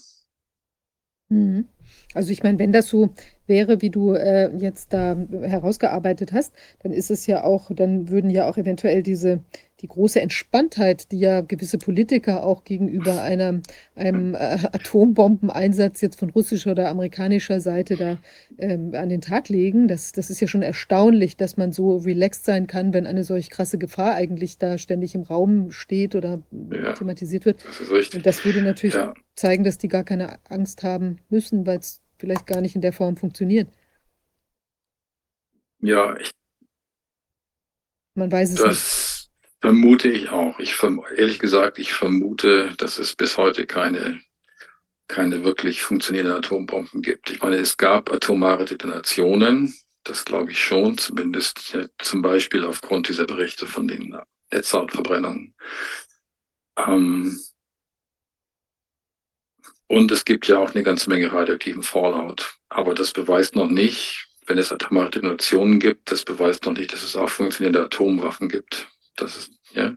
Mhm. 1.30 1.68
Also 2.14 2.32
ich 2.32 2.42
meine, 2.42 2.58
wenn 2.58 2.72
das 2.72 2.88
so 2.88 3.14
wäre, 3.46 3.82
wie 3.82 3.90
du 3.90 4.14
äh, 4.14 4.50
jetzt 4.58 4.94
da 4.94 5.16
herausgearbeitet 5.42 6.32
hast, 6.34 6.54
dann 6.80 6.92
ist 6.92 7.12
es 7.12 7.28
ja 7.28 7.44
auch, 7.44 7.70
dann 7.74 8.10
würden 8.10 8.30
ja 8.30 8.50
auch 8.50 8.58
eventuell 8.58 9.04
diese, 9.04 9.44
die 9.82 9.88
große 9.88 10.20
Entspanntheit, 10.22 11.12
die 11.12 11.20
ja 11.20 11.42
gewisse 11.42 11.78
Politiker 11.78 12.44
auch 12.44 12.64
gegenüber 12.64 13.22
einer, 13.22 13.62
einem 13.96 14.34
äh, 14.34 14.38
Atombombeneinsatz 14.38 16.02
jetzt 16.02 16.20
von 16.20 16.30
russischer 16.32 16.72
oder 16.72 16.90
amerikanischer 16.90 17.62
Seite 17.62 17.96
da 17.96 18.18
ähm, 18.58 18.94
an 18.96 19.10
den 19.10 19.22
Tag 19.22 19.50
legen, 19.50 19.88
das, 19.88 20.12
das 20.14 20.30
ist 20.30 20.40
ja 20.40 20.48
schon 20.48 20.62
erstaunlich, 20.64 21.38
dass 21.38 21.58
man 21.58 21.72
so 21.72 21.98
relaxed 21.98 22.46
sein 22.46 22.68
kann, 22.68 22.94
wenn 22.94 23.06
eine 23.06 23.24
solch 23.24 23.50
krasse 23.50 23.78
Gefahr 23.78 24.16
eigentlich 24.16 24.58
da 24.58 24.78
ständig 24.78 25.14
im 25.16 25.24
Raum 25.24 25.72
steht 25.72 26.16
oder 26.16 26.42
Ja. 26.72 26.94
thematisiert 26.94 27.46
wird. 27.46 27.64
Das 27.66 27.80
ist. 27.80 28.16
Und 28.16 28.26
das 28.26 28.44
würde 28.46 28.62
natürlich 28.62 28.96
Ja, 28.96 29.14
zeigen, 29.36 29.64
dass 29.64 29.78
die 29.78 29.88
gar 29.88 30.04
keine 30.04 30.40
Angst 30.50 30.84
haben 30.84 31.18
müssen, 31.30 31.66
weil 31.68 31.80
es 31.80 32.02
vielleicht 32.18 32.48
gar 32.48 32.62
nicht 32.62 32.76
in 32.76 32.82
der 32.82 32.94
Form 32.94 33.16
funktioniert. 33.18 33.68
ja 35.80 36.16
ich, 36.18 36.32
Man 38.16 38.32
weiß 38.32 38.52
es 38.52 38.66
nicht. 38.66 39.17
Vermute 39.62 40.10
ich 40.10 40.30
auch. 40.30 40.60
Ich 40.60 40.78
ehrlich 41.16 41.40
gesagt, 41.40 41.80
ich 41.80 41.94
vermute, 41.94 42.74
dass 42.78 43.00
es 43.00 43.16
bis 43.16 43.38
heute 43.38 43.66
keine, 43.66 44.22
keine 45.08 45.44
wirklich 45.44 45.82
funktionierenden 45.82 46.38
Atombomben 46.38 47.02
gibt. 47.02 47.32
Ich 47.32 47.42
meine, 47.42 47.58
es 47.58 47.78
gab 47.78 48.12
atomare 48.12 48.66
Detonationen, 48.66 49.74
das 50.04 50.26
glaube 50.26 50.52
ich 50.52 50.64
schon, 50.64 50.98
zumindest 50.98 51.74
ja, 51.74 51.86
zum 52.00 52.22
Beispiel 52.22 52.64
aufgrund 52.64 53.10
dieser 53.10 53.26
Berichte 53.26 53.68
von 53.68 53.88
den 53.88 54.18
Netzhautverbrennungen. 54.52 55.54
Ähm, 56.78 57.40
und 59.88 60.12
es 60.12 60.26
gibt 60.26 60.48
ja 60.48 60.60
auch 60.60 60.74
eine 60.74 60.84
ganze 60.84 61.10
Menge 61.10 61.32
radioaktiven 61.32 61.84
Fallout. 61.84 62.58
Aber 62.70 62.94
das 62.94 63.14
beweist 63.14 63.56
noch 63.56 63.70
nicht, 63.70 64.28
wenn 64.46 64.58
es 64.58 64.72
atomare 64.72 65.10
Detonationen 65.10 65.80
gibt, 65.80 66.12
das 66.12 66.24
beweist 66.24 66.66
noch 66.66 66.74
nicht, 66.74 66.94
dass 66.94 67.04
es 67.04 67.16
auch 67.16 67.30
funktionierende 67.30 67.84
Atomwaffen 67.84 68.50
gibt. 68.50 68.88
Das 69.18 69.36
ist, 69.36 69.52
ja. 69.74 69.96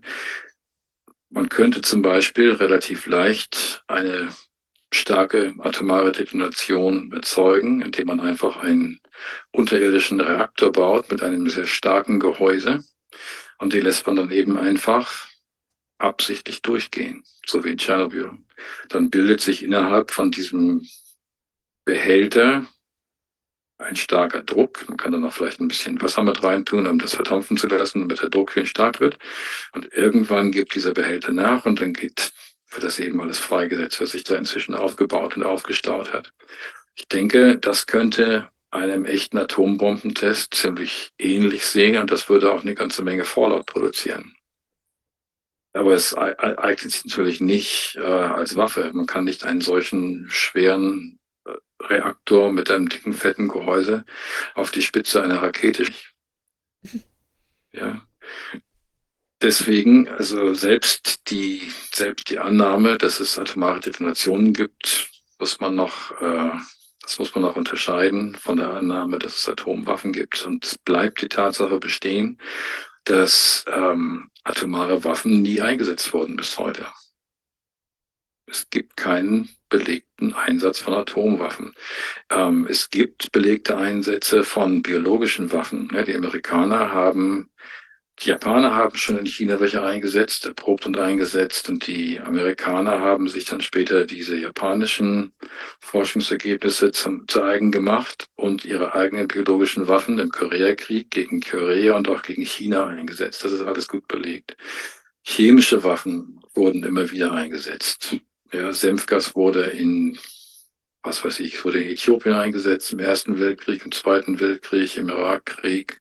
Man 1.28 1.48
könnte 1.48 1.80
zum 1.80 2.02
Beispiel 2.02 2.52
relativ 2.52 3.06
leicht 3.06 3.84
eine 3.86 4.34
starke 4.92 5.54
atomare 5.60 6.10
Detonation 6.10 7.12
erzeugen, 7.12 7.82
indem 7.82 8.08
man 8.08 8.20
einfach 8.20 8.56
einen 8.56 9.00
unterirdischen 9.52 10.20
Reaktor 10.20 10.72
baut 10.72 11.10
mit 11.10 11.22
einem 11.22 11.48
sehr 11.48 11.68
starken 11.68 12.18
Gehäuse. 12.18 12.84
Und 13.58 13.72
die 13.72 13.80
lässt 13.80 14.06
man 14.06 14.16
dann 14.16 14.32
eben 14.32 14.58
einfach 14.58 15.28
absichtlich 15.98 16.62
durchgehen, 16.62 17.22
so 17.46 17.62
wie 17.62 17.70
in 17.70 17.78
Tschernobyl. 17.78 18.32
Dann 18.88 19.10
bildet 19.10 19.40
sich 19.40 19.62
innerhalb 19.62 20.10
von 20.10 20.30
diesem 20.30 20.88
Behälter 21.84 22.66
ein 23.80 23.96
starker 23.96 24.42
Druck. 24.42 24.88
Man 24.88 24.96
kann 24.96 25.12
dann 25.12 25.24
auch 25.24 25.32
vielleicht 25.32 25.60
ein 25.60 25.68
bisschen 25.68 26.00
Wasser 26.00 26.22
mit 26.22 26.42
reintun, 26.42 26.86
um 26.86 26.98
das 26.98 27.14
verdampfen 27.14 27.56
zu 27.56 27.66
lassen, 27.66 28.00
damit 28.00 28.22
der 28.22 28.30
Druck 28.30 28.52
schön 28.52 28.66
stark 28.66 29.00
wird. 29.00 29.18
Und 29.72 29.92
irgendwann 29.92 30.52
gibt 30.52 30.74
dieser 30.74 30.92
Behälter 30.92 31.32
nach 31.32 31.66
und 31.66 31.80
dann 31.80 31.92
geht, 31.92 32.32
wird 32.70 32.84
das 32.84 32.98
eben 32.98 33.20
alles 33.20 33.38
freigesetzt, 33.38 34.00
was 34.00 34.12
sich 34.12 34.24
da 34.24 34.36
inzwischen 34.36 34.74
aufgebaut 34.74 35.36
und 35.36 35.42
aufgestaut 35.42 36.12
hat. 36.12 36.32
Ich 36.94 37.08
denke, 37.08 37.58
das 37.58 37.86
könnte 37.86 38.50
einem 38.70 39.04
echten 39.04 39.38
Atombombentest 39.38 40.54
ziemlich 40.54 41.10
ähnlich 41.18 41.66
sehen 41.66 42.00
und 42.00 42.10
das 42.10 42.28
würde 42.28 42.52
auch 42.52 42.62
eine 42.62 42.74
ganze 42.74 43.02
Menge 43.02 43.24
Fallout 43.24 43.66
produzieren. 43.66 44.36
Aber 45.72 45.94
es 45.94 46.16
eignet 46.16 46.92
sich 46.92 47.04
natürlich 47.04 47.40
nicht 47.40 47.96
äh, 47.96 48.00
als 48.00 48.56
Waffe. 48.56 48.90
Man 48.92 49.06
kann 49.06 49.24
nicht 49.24 49.44
einen 49.44 49.60
solchen 49.60 50.28
schweren 50.28 51.19
Reaktor 51.80 52.52
mit 52.52 52.70
einem 52.70 52.88
dicken, 52.88 53.12
fetten 53.12 53.48
Gehäuse 53.48 54.04
auf 54.54 54.70
die 54.70 54.82
Spitze 54.82 55.22
einer 55.22 55.42
Rakete. 55.42 55.86
Ja. 57.72 58.04
Deswegen, 59.40 60.08
also 60.08 60.54
selbst 60.54 61.30
die, 61.30 61.72
selbst 61.92 62.28
die 62.30 62.40
Annahme, 62.40 62.98
dass 62.98 63.20
es 63.20 63.38
atomare 63.38 63.78
Detonationen 63.78 64.52
gibt, 64.52 65.08
muss 65.38 65.60
man 65.60 65.76
noch, 65.76 66.10
äh, 66.20 66.50
das 67.00 67.18
muss 67.20 67.32
man 67.34 67.42
noch 67.42 67.54
unterscheiden 67.54 68.34
von 68.34 68.56
der 68.56 68.70
Annahme, 68.70 69.20
dass 69.20 69.38
es 69.38 69.48
Atomwaffen 69.48 70.12
gibt. 70.12 70.44
Und 70.44 70.64
es 70.64 70.76
bleibt 70.78 71.22
die 71.22 71.28
Tatsache 71.28 71.78
bestehen, 71.78 72.38
dass 73.04 73.64
ähm, 73.68 74.30
atomare 74.44 75.04
Waffen 75.04 75.42
nie 75.42 75.60
eingesetzt 75.60 76.12
wurden 76.12 76.36
bis 76.36 76.58
heute. 76.58 76.86
Es 78.50 78.68
gibt 78.70 78.96
keinen 78.96 79.48
belegten 79.68 80.34
Einsatz 80.34 80.80
von 80.80 80.94
Atomwaffen. 80.94 81.74
Ähm, 82.30 82.66
es 82.68 82.90
gibt 82.90 83.30
belegte 83.32 83.76
Einsätze 83.76 84.44
von 84.44 84.82
biologischen 84.82 85.52
Waffen. 85.52 85.88
Die 86.06 86.14
Amerikaner 86.14 86.92
haben 86.92 87.50
die 88.22 88.28
Japaner 88.28 88.74
haben 88.74 88.98
schon 88.98 89.16
in 89.16 89.24
China 89.24 89.60
welche 89.60 89.82
eingesetzt, 89.82 90.44
erprobt 90.44 90.84
und 90.84 90.98
eingesetzt 90.98 91.70
und 91.70 91.86
die 91.86 92.20
Amerikaner 92.20 93.00
haben 93.00 93.28
sich 93.30 93.46
dann 93.46 93.62
später 93.62 94.04
diese 94.04 94.36
japanischen 94.36 95.32
Forschungsergebnisse 95.80 96.92
zum, 96.92 97.26
zu 97.28 97.42
eigen 97.42 97.72
gemacht 97.72 98.26
und 98.36 98.66
ihre 98.66 98.94
eigenen 98.94 99.26
biologischen 99.26 99.88
Waffen 99.88 100.18
im 100.18 100.28
Koreakrieg 100.28 101.10
gegen 101.10 101.40
Korea 101.40 101.96
und 101.96 102.10
auch 102.10 102.20
gegen 102.20 102.44
China 102.44 102.88
eingesetzt. 102.88 103.42
Das 103.42 103.52
ist 103.52 103.62
alles 103.62 103.88
gut 103.88 104.06
belegt. 104.06 104.54
Chemische 105.22 105.82
Waffen 105.82 106.42
wurden 106.54 106.84
immer 106.84 107.10
wieder 107.10 107.32
eingesetzt. 107.32 108.16
Ja, 108.52 108.72
Senfgas 108.72 109.34
wurde 109.36 109.64
in 109.64 110.18
was 111.02 111.24
weiß 111.24 111.40
ich, 111.40 111.64
wurde 111.64 111.82
in 111.82 111.90
Äthiopien 111.90 112.34
eingesetzt, 112.34 112.92
im 112.92 112.98
Ersten 112.98 113.38
Weltkrieg, 113.38 113.84
im 113.84 113.92
Zweiten 113.92 114.38
Weltkrieg, 114.38 114.96
im 114.96 115.08
Irakkrieg, 115.08 116.00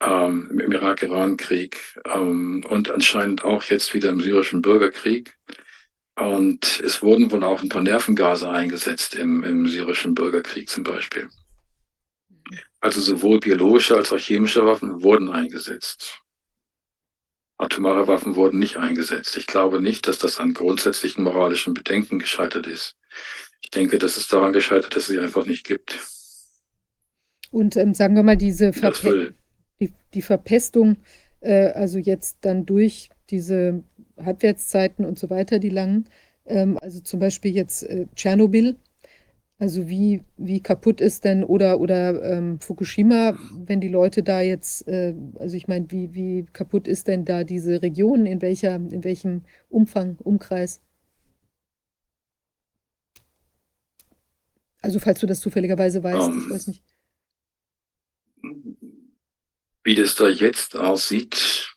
ähm, 0.00 0.60
im 0.60 0.72
Irak-Iran-Krieg 0.72 2.00
ähm, 2.06 2.64
und 2.68 2.90
anscheinend 2.90 3.44
auch 3.44 3.64
jetzt 3.64 3.92
wieder 3.92 4.10
im 4.10 4.20
syrischen 4.20 4.62
Bürgerkrieg. 4.62 5.36
Und 6.16 6.80
es 6.80 7.02
wurden 7.02 7.30
wohl 7.30 7.44
auch 7.44 7.62
ein 7.62 7.68
paar 7.68 7.82
Nervengase 7.82 8.48
eingesetzt 8.48 9.14
im, 9.14 9.42
im 9.42 9.66
syrischen 9.68 10.14
Bürgerkrieg 10.14 10.68
zum 10.68 10.84
Beispiel. 10.84 11.28
Also 12.80 13.00
sowohl 13.00 13.40
biologische 13.40 13.96
als 13.96 14.12
auch 14.12 14.18
chemische 14.18 14.64
Waffen 14.64 15.02
wurden 15.02 15.30
eingesetzt. 15.30 16.20
Atomare 17.60 18.08
Waffen 18.08 18.36
wurden 18.36 18.58
nicht 18.58 18.76
eingesetzt. 18.78 19.36
Ich 19.36 19.46
glaube 19.46 19.82
nicht, 19.82 20.08
dass 20.08 20.18
das 20.18 20.38
an 20.40 20.54
grundsätzlichen 20.54 21.22
moralischen 21.24 21.74
Bedenken 21.74 22.18
gescheitert 22.18 22.66
ist. 22.66 22.96
Ich 23.62 23.70
denke, 23.70 23.98
dass 23.98 24.16
es 24.16 24.28
daran 24.28 24.52
gescheitert, 24.52 24.96
dass 24.96 25.04
es 25.04 25.08
sie 25.08 25.18
einfach 25.18 25.44
nicht 25.44 25.64
gibt. 25.64 25.98
Und 27.50 27.76
ähm, 27.76 27.94
sagen 27.94 28.16
wir 28.16 28.22
mal, 28.22 28.36
diese 28.36 28.70
Das 28.70 29.00
Verpe 29.00 29.34
die, 29.80 29.92
die 30.14 30.22
Verpestung, 30.22 30.96
äh, 31.40 31.68
also 31.68 31.98
jetzt 31.98 32.38
dann 32.42 32.66
durch 32.66 33.10
diese 33.30 33.82
Halbwertszeiten 34.18 35.04
und 35.04 35.18
so 35.18 35.30
weiter, 35.30 35.58
die 35.58 35.70
langen, 35.70 36.08
ähm, 36.46 36.78
also 36.80 37.00
zum 37.00 37.20
Beispiel 37.20 37.54
jetzt 37.54 37.82
äh, 37.82 38.06
Tschernobyl, 38.14 38.76
also 39.60 39.88
wie, 39.90 40.24
wie 40.38 40.62
kaputt 40.62 41.02
ist 41.02 41.24
denn 41.24 41.44
oder, 41.44 41.80
oder 41.80 42.22
ähm, 42.24 42.58
Fukushima, 42.60 43.38
wenn 43.52 43.82
die 43.82 43.88
Leute 43.88 44.22
da 44.22 44.40
jetzt, 44.40 44.88
äh, 44.88 45.14
also 45.38 45.54
ich 45.54 45.68
meine, 45.68 45.90
wie, 45.90 46.14
wie 46.14 46.46
kaputt 46.54 46.88
ist 46.88 47.08
denn 47.08 47.26
da 47.26 47.44
diese 47.44 47.82
Region, 47.82 48.24
in 48.24 48.40
welcher, 48.40 48.76
in 48.76 49.04
welchem 49.04 49.42
Umfang, 49.68 50.16
Umkreis? 50.24 50.80
Also 54.80 54.98
falls 54.98 55.20
du 55.20 55.26
das 55.26 55.40
zufälligerweise 55.40 56.02
weißt, 56.02 56.30
ich 56.30 56.34
Ähm, 56.34 56.50
weiß 56.50 56.66
nicht. 56.68 56.82
Wie 59.84 59.94
das 59.94 60.14
da 60.14 60.26
jetzt 60.30 60.74
aussieht, 60.74 61.76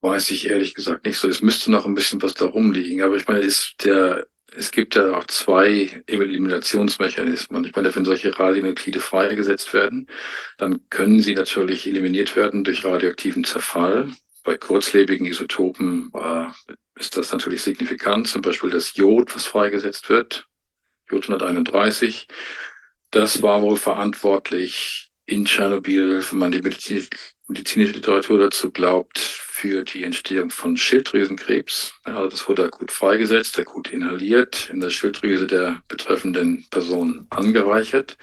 weiß 0.00 0.32
ich 0.32 0.46
ehrlich 0.46 0.74
gesagt 0.74 1.04
nicht 1.06 1.16
so. 1.18 1.28
Es 1.28 1.42
müsste 1.42 1.70
noch 1.70 1.86
ein 1.86 1.94
bisschen 1.94 2.20
was 2.22 2.34
da 2.34 2.46
rumliegen. 2.46 3.02
Aber 3.02 3.16
ich 3.16 3.28
meine, 3.28 3.44
es, 3.44 3.74
der, 3.84 4.26
es 4.58 4.72
gibt 4.72 4.96
ja 4.96 5.16
auch 5.16 5.24
zwei 5.26 6.02
Eliminationsmechanismen. 6.06 7.64
Ich 7.64 7.76
meine, 7.76 7.94
wenn 7.94 8.04
solche 8.04 8.36
Radionuklide 8.36 8.98
freigesetzt 8.98 9.72
werden, 9.72 10.08
dann 10.56 10.80
können 10.90 11.20
sie 11.20 11.34
natürlich 11.34 11.86
eliminiert 11.86 12.34
werden 12.34 12.64
durch 12.64 12.84
radioaktiven 12.84 13.44
Zerfall. 13.44 14.10
Bei 14.42 14.56
kurzlebigen 14.56 15.26
Isotopen 15.26 16.10
äh, 16.12 16.46
ist 16.98 17.16
das 17.16 17.30
natürlich 17.30 17.62
signifikant. 17.62 18.26
Zum 18.26 18.42
Beispiel 18.42 18.70
das 18.70 18.96
Jod, 18.96 19.32
was 19.34 19.46
freigesetzt 19.46 20.08
wird, 20.08 20.48
Jod 21.08 21.22
131. 21.22 22.26
Das 23.12 23.40
war 23.40 23.62
wohl 23.62 23.76
verantwortlich 23.76 25.10
in 25.24 25.44
Tschernobyl, 25.44 26.24
wenn 26.30 26.38
man 26.38 26.50
die 26.50 26.62
medizinische, 26.62 27.10
medizinische 27.48 27.94
Literatur 27.94 28.38
dazu 28.38 28.70
glaubt, 28.70 29.18
für 29.58 29.82
die 29.82 30.04
Entstehung 30.04 30.50
von 30.50 30.76
Schilddrüsenkrebs. 30.76 31.94
Also 32.04 32.28
das 32.28 32.48
wurde 32.48 32.64
akut 32.64 32.92
freigesetzt, 32.92 33.58
akut 33.58 33.88
inhaliert, 33.88 34.70
in 34.70 34.78
der 34.78 34.90
Schilddrüse 34.90 35.48
der 35.48 35.82
betreffenden 35.88 36.64
Person 36.70 37.26
angereichert. 37.30 38.16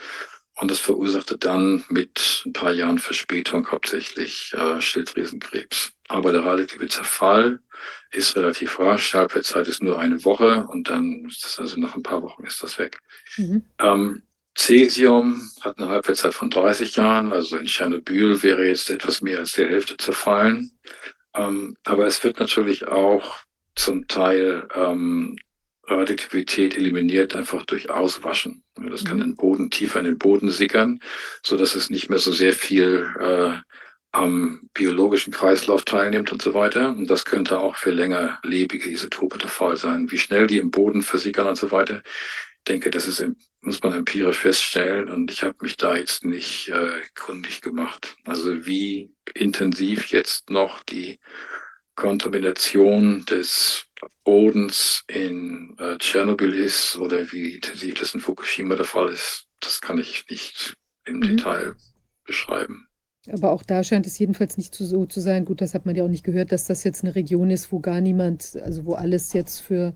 Und 0.57 0.71
das 0.71 0.79
verursachte 0.79 1.37
dann 1.37 1.83
mit 1.89 2.43
ein 2.45 2.53
paar 2.53 2.71
Jahren 2.71 2.99
Verspätung 2.99 3.69
hauptsächlich 3.69 4.53
äh, 4.53 4.79
Schilddrüsenkrebs. 4.79 5.91
Aber 6.07 6.31
der 6.31 6.45
radioaktive 6.45 6.87
Zerfall 6.87 7.59
ist 8.11 8.37
relativ 8.37 8.79
rasch. 8.79 9.13
Halbwertszeit 9.13 9.67
ist 9.67 9.83
nur 9.83 9.99
eine 9.99 10.23
Woche 10.23 10.65
und 10.69 10.89
dann 10.89 11.25
ist 11.25 11.43
das 11.43 11.59
also 11.59 11.77
nach 11.77 11.95
ein 11.95 12.03
paar 12.03 12.21
Wochen 12.21 12.45
ist 12.45 12.63
das 12.63 12.79
weg. 12.79 12.99
Mhm. 13.35 13.65
Ähm, 13.79 14.23
Cäsium 14.55 15.49
hat 15.61 15.77
eine 15.77 15.89
Halbwertszeit 15.89 16.33
von 16.33 16.49
30 16.49 16.95
Jahren, 16.95 17.33
also 17.33 17.57
in 17.57 17.65
Tschernobyl 17.65 18.41
wäre 18.41 18.65
jetzt 18.67 18.89
etwas 18.89 19.21
mehr 19.21 19.39
als 19.39 19.53
die 19.53 19.65
Hälfte 19.65 19.97
zerfallen. 19.97 20.71
Ähm, 21.35 21.75
aber 21.83 22.07
es 22.07 22.23
wird 22.23 22.39
natürlich 22.39 22.87
auch 22.87 23.37
zum 23.75 24.07
Teil 24.07 24.67
ähm, 24.73 25.35
Radioaktivität 25.87 26.75
eliminiert, 26.77 27.35
einfach 27.35 27.65
durch 27.65 27.89
Auswaschen. 27.89 28.63
Das 28.75 29.03
kann 29.03 29.17
Mhm. 29.17 29.21
den 29.21 29.35
Boden, 29.35 29.69
tiefer 29.69 29.99
in 29.99 30.05
den 30.05 30.17
Boden 30.17 30.49
sickern, 30.49 30.99
so 31.43 31.57
dass 31.57 31.75
es 31.75 31.89
nicht 31.89 32.09
mehr 32.09 32.19
so 32.19 32.31
sehr 32.31 32.53
viel 32.53 33.07
äh, 33.19 33.57
am 34.13 34.69
biologischen 34.73 35.33
Kreislauf 35.33 35.83
teilnimmt 35.83 36.31
und 36.31 36.41
so 36.41 36.53
weiter. 36.53 36.89
Und 36.89 37.07
das 37.09 37.25
könnte 37.25 37.59
auch 37.59 37.75
für 37.75 37.91
längerlebige 37.91 38.89
Isotope 38.89 39.37
der 39.37 39.49
Fall 39.49 39.75
sein. 39.75 40.09
Wie 40.09 40.17
schnell 40.17 40.47
die 40.47 40.57
im 40.57 40.71
Boden 40.71 41.03
versickern 41.03 41.47
und 41.47 41.57
so 41.57 41.69
weiter. 41.71 42.01
Ich 42.59 42.63
denke, 42.69 42.89
das 42.89 43.07
ist, 43.07 43.19
im- 43.19 43.35
muss 43.65 43.81
man 43.81 43.93
empirisch 43.93 44.39
feststellen. 44.39 45.09
Und 45.09 45.31
ich 45.31 45.43
habe 45.43 45.55
mich 45.61 45.77
da 45.77 45.95
jetzt 45.95 46.23
nicht 46.23 46.69
äh, 46.69 47.01
kundig 47.15 47.61
gemacht. 47.61 48.15
Also 48.25 48.65
wie 48.65 49.11
intensiv 49.33 50.07
jetzt 50.07 50.49
noch 50.49 50.83
die 50.83 51.19
Kontamination 51.95 53.25
des 53.25 53.85
Bodens 54.23 55.03
in 55.07 55.75
äh, 55.79 55.97
Tschernobyl 55.97 56.53
ist 56.53 56.97
oder 56.97 57.31
wie 57.31 57.55
intensiv 57.55 57.95
das 57.99 58.13
in 58.13 58.19
Fukushima 58.19 58.75
der 58.75 58.85
Fall 58.85 59.09
ist, 59.09 59.47
das 59.61 59.81
kann 59.81 59.97
ich 59.97 60.25
nicht 60.29 60.73
im 61.05 61.19
Mhm. 61.19 61.37
Detail 61.37 61.75
beschreiben. 62.25 62.87
Aber 63.31 63.51
auch 63.51 63.63
da 63.63 63.83
scheint 63.83 64.05
es 64.05 64.19
jedenfalls 64.19 64.57
nicht 64.57 64.75
so 64.75 65.05
zu 65.05 65.19
sein. 65.19 65.45
Gut, 65.45 65.61
das 65.61 65.73
hat 65.73 65.85
man 65.85 65.95
ja 65.95 66.03
auch 66.03 66.09
nicht 66.09 66.23
gehört, 66.23 66.51
dass 66.51 66.67
das 66.67 66.83
jetzt 66.83 67.03
eine 67.03 67.15
Region 67.15 67.49
ist, 67.49 67.71
wo 67.71 67.79
gar 67.79 68.01
niemand, 68.01 68.55
also 68.61 68.85
wo 68.85 68.93
alles 68.93 69.33
jetzt 69.33 69.61
für 69.61 69.95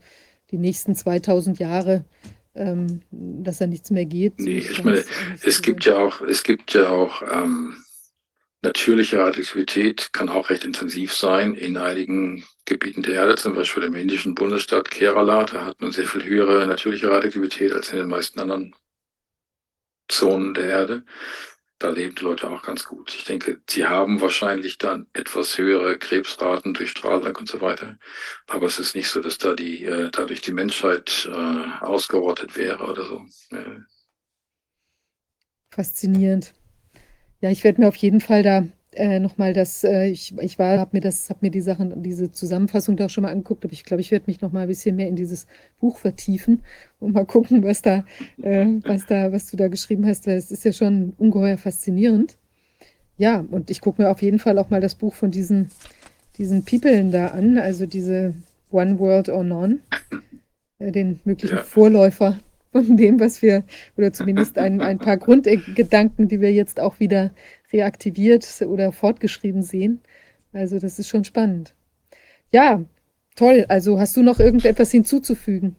die 0.50 0.58
nächsten 0.58 0.96
2000 0.96 1.60
Jahre, 1.60 2.06
ähm, 2.60 3.02
dass 3.12 3.58
da 3.58 3.68
nichts 3.68 3.90
mehr 3.90 4.06
geht. 4.06 4.40
Nee, 4.40 4.60
ich 4.60 4.84
meine, 4.84 5.04
Es 5.44 5.62
gibt 5.62 5.86
ja 5.86 5.98
auch, 5.98 6.22
es 6.22 6.44
gibt 6.44 6.74
ja 6.74 6.90
auch 6.90 7.22
ähm, 7.24 7.84
natürliche 8.62 9.20
Radioaktivität 9.20 10.12
kann 10.14 10.30
auch 10.30 10.50
recht 10.50 10.66
intensiv 10.66 11.14
sein 11.14 11.56
in 11.56 11.78
einigen 11.78 12.44
Gebieten 12.66 13.02
der 13.02 13.16
Erde, 13.16 13.36
zum 13.36 13.56
Beispiel 13.56 13.84
im 13.84 13.96
indischen 13.96 14.36
Bundesstaat 14.36 14.92
Kerala. 14.92 15.46
Da 15.46 15.66
hat 15.66 15.82
man 15.82 15.92
sehr 15.92 16.06
viel 16.06 16.24
höhere 16.24 16.68
natürliche 16.68 17.10
Radioaktivität 17.10 17.72
als 17.72 17.92
in 17.92 18.00
den 18.00 18.10
meisten 18.10 18.40
anderen 18.40 18.76
Zonen 20.08 20.54
der 20.54 20.66
Erde. 20.66 21.04
Da 21.80 21.90
leben 21.90 22.14
die 22.16 22.24
Leute 22.24 22.50
auch 22.50 22.62
ganz 22.62 22.84
gut. 22.84 23.16
Ich 23.16 23.24
denke, 23.24 23.62
sie 23.70 23.86
haben 23.86 24.20
wahrscheinlich 24.20 24.78
dann 24.78 25.08
etwas 25.14 25.58
höhere 25.58 25.98
Krebsraten 25.98 26.74
durch 26.74 26.92
Strahlung 26.92 27.36
und 27.38 27.48
so 27.48 27.62
weiter. 27.62 27.98
Aber 28.48 28.68
es 28.68 28.80
ist 28.80 28.96
nicht 28.96 29.08
so, 29.08 29.22
dass 29.22 29.38
da 29.38 29.54
die, 29.54 29.86
äh, 29.86 30.10
dadurch 30.12 30.42
die 30.42 30.52
Menschheit 30.52 31.30
äh, 31.32 31.84
ausgerottet 31.86 32.58
wäre 32.58 32.84
oder 32.84 33.06
so. 33.06 33.26
Faszinierend. 35.72 36.54
Ja, 37.40 37.50
ich 37.50 37.64
werde 37.64 37.80
mir 37.80 37.88
auf 37.88 37.96
jeden 37.96 38.20
Fall 38.20 38.44
da 38.44 38.68
äh, 38.94 39.20
nochmal 39.20 39.54
das, 39.54 39.84
äh, 39.84 40.08
ich, 40.08 40.36
ich 40.40 40.58
war, 40.58 40.80
habe 40.80 40.92
mir 40.94 41.02
das, 41.02 41.30
habe 41.30 41.40
mir 41.42 41.52
die 41.52 41.62
Sachen, 41.62 42.02
diese 42.02 42.32
Zusammenfassung 42.32 42.98
da 42.98 43.08
schon 43.10 43.24
mal 43.24 43.32
angeguckt, 43.32 43.64
aber 43.64 43.74
ich 43.74 43.84
glaube, 43.84 44.02
ich 44.02 44.12
werde 44.12 44.26
mich 44.28 44.42
noch 44.42 44.52
mal 44.52 44.62
ein 44.62 44.68
bisschen 44.68 44.96
mehr 44.96 45.08
in 45.08 45.16
dieses 45.16 45.48
Buch 45.80 45.98
vertiefen 46.00 46.64
und 47.00 47.14
mal 47.14 47.26
gucken, 47.26 47.64
was 47.64 47.82
da, 47.82 48.04
äh, 48.42 48.66
was 48.84 49.06
da, 49.06 49.32
was 49.32 49.52
du 49.52 49.58
da 49.58 49.68
geschrieben 49.68 50.08
hast, 50.08 50.26
weil 50.28 50.38
es 50.38 50.52
ist 50.52 50.66
ja 50.66 50.74
schon 50.74 51.14
ungeheuer 51.18 51.58
faszinierend. 51.58 52.38
Ja, 53.18 53.46
und 53.52 53.70
ich 53.70 53.82
gucke 53.82 54.02
mir 54.02 54.10
auf 54.10 54.22
jeden 54.22 54.40
Fall 54.40 54.58
auch 54.58 54.70
mal 54.70 54.82
das 54.82 54.96
Buch 54.96 55.14
von 55.14 55.30
diesen, 55.32 55.70
diesen 56.38 56.64
Peoplen 56.64 57.12
da 57.12 57.28
an, 57.28 57.58
also 57.58 57.86
diese 57.86 58.34
One 58.72 58.98
World 59.00 59.30
or 59.30 59.44
None, 59.44 59.80
äh, 60.80 60.92
den 60.92 61.20
möglichen 61.26 61.58
Ja. 61.58 61.64
Vorläufer 61.64 62.40
von 62.72 62.98
dem, 62.98 63.20
was 63.20 63.42
wir, 63.42 63.64
oder 63.98 64.14
zumindest 64.14 64.58
ein, 64.58 64.82
ein 64.82 65.00
paar 65.00 65.18
Grundgedanken, 65.18 66.28
die 66.28 66.40
wir 66.42 66.54
jetzt 66.54 66.80
auch 66.80 67.00
wieder 67.00 67.32
reaktiviert 67.74 68.62
oder 68.62 68.92
fortgeschrieben 68.92 69.64
sehen. 69.64 70.02
Also 70.54 70.80
das 70.80 71.00
ist 71.00 71.10
schon 71.10 71.24
spannend. 71.24 71.74
Ja, 72.52 72.84
toll. 73.36 73.66
Also 73.70 74.00
hast 74.00 74.18
du 74.18 74.24
noch 74.24 74.40
irgendetwas 74.40 74.92
hinzuzufügen? 74.92 75.76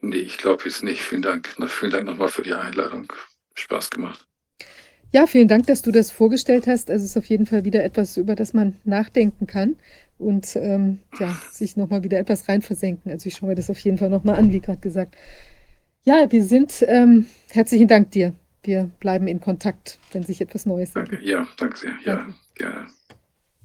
nee, 0.00 0.18
ich 0.18 0.38
glaube 0.38 0.64
jetzt 0.64 0.82
nicht. 0.82 1.02
Vielen 1.02 1.22
Dank. 1.22 1.48
Vielen 1.68 1.92
Dank 1.92 2.06
nochmal 2.06 2.28
für 2.28 2.42
die 2.42 2.54
Einladung. 2.54 3.12
Spaß 3.54 3.90
gemacht. 3.90 4.26
Ja, 5.12 5.26
vielen 5.26 5.48
Dank, 5.48 5.66
dass 5.66 5.82
du 5.82 5.90
das 5.90 6.10
vorgestellt 6.10 6.66
hast. 6.66 6.90
Also 6.90 7.04
es 7.04 7.12
ist 7.12 7.16
auf 7.16 7.24
jeden 7.26 7.46
Fall 7.46 7.64
wieder 7.64 7.82
etwas, 7.82 8.16
über 8.16 8.34
das 8.34 8.52
man 8.52 8.76
nachdenken 8.84 9.46
kann 9.46 9.76
und 10.18 10.54
ähm, 10.56 11.00
ja, 11.18 11.40
sich 11.50 11.76
nochmal 11.76 12.02
wieder 12.04 12.18
etwas 12.18 12.48
reinversenken. 12.48 13.10
Also 13.10 13.26
ich 13.28 13.36
schaue 13.36 13.48
mir 13.50 13.54
das 13.54 13.70
auf 13.70 13.78
jeden 13.80 13.98
Fall 13.98 14.10
nochmal 14.10 14.36
an, 14.36 14.52
wie 14.52 14.60
gerade 14.60 14.80
gesagt. 14.80 15.16
Ja, 16.04 16.30
wir 16.30 16.44
sind, 16.44 16.84
ähm, 16.88 17.26
herzlichen 17.50 17.88
Dank 17.88 18.10
dir. 18.10 18.34
Wir 18.68 18.90
bleiben 19.00 19.28
in 19.28 19.40
Kontakt, 19.40 19.98
wenn 20.12 20.24
sich 20.24 20.42
etwas 20.42 20.66
Neues 20.66 20.94
ergibt. 20.94 21.14
Danke. 21.14 21.26
Ja, 21.26 21.48
danke 21.56 21.78
sehr. 21.78 21.92
Ja, 22.04 22.16
Danke. 22.16 22.34
gerne. 22.54 22.86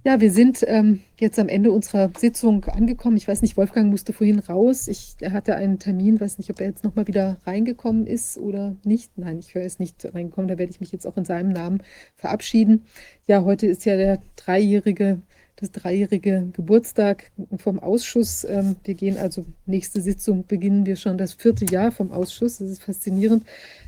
Ja, 0.06 0.22
wir 0.22 0.32
sind 0.32 0.64
ähm, 0.66 1.02
jetzt 1.19 1.38
am 1.40 1.50
Ende 1.50 1.74
unserer 1.74 2.10
Sitzung 2.18 2.64
angekommen. 2.64 3.18
Ich 3.18 3.28
weiß 3.28 3.42
nicht, 3.42 3.58
Wolfgang 3.58 3.90
musste 3.90 4.14
vorhin 4.14 4.40
raus. 4.40 4.88
Ich, 4.88 5.16
er 5.19 5.34
hatte 5.34 5.58
einen 5.58 5.78
Termin, 5.78 6.22
weiß 6.22 6.38
nicht, 6.38 6.50
ob 6.50 6.62
er 6.62 6.68
jetzt 6.68 6.86
nochmal 6.86 7.08
wieder 7.08 7.36
reingekommen 7.46 8.08
ist 8.08 8.38
oder 8.38 8.78
nicht. 8.86 9.18
Nein, 9.18 9.40
ich 9.40 9.53
höre, 9.53 9.64
ist 9.64 9.82
nicht 9.82 10.06
reingekommen. 10.06 10.48
Da 10.48 10.58
werde 10.58 10.72
ich 10.72 10.80
mich 10.80 10.94
jetzt 10.94 11.06
auch 11.06 11.18
in 11.18 11.26
seinem 11.26 11.50
Namen 11.50 11.84
verabschieden. 12.16 12.86
Ja, 13.28 13.44
heute 13.44 13.68
ist 13.68 13.84
ja 13.84 13.98
der 13.98 14.22
dreijährige, 14.38 15.22
das 15.58 15.72
dreijährige 15.72 16.48
Geburtstag 16.53 17.30
vom 17.58 17.78
Ausschuss. 17.80 18.46
Ähm, 18.46 18.78
wir 18.86 18.94
gehen 18.94 19.18
also 19.18 19.46
nächste 19.66 20.00
Sitzung 20.00 20.46
beginnen 20.48 20.86
wir 20.86 20.96
schon 20.96 21.18
das 21.18 21.34
vierte 21.34 21.66
Jahr 21.66 21.92
vom 21.92 22.14
Ausschuss. 22.14 22.60
Das 22.60 22.69
ist 22.69 22.84
faszinierend, 22.84 23.44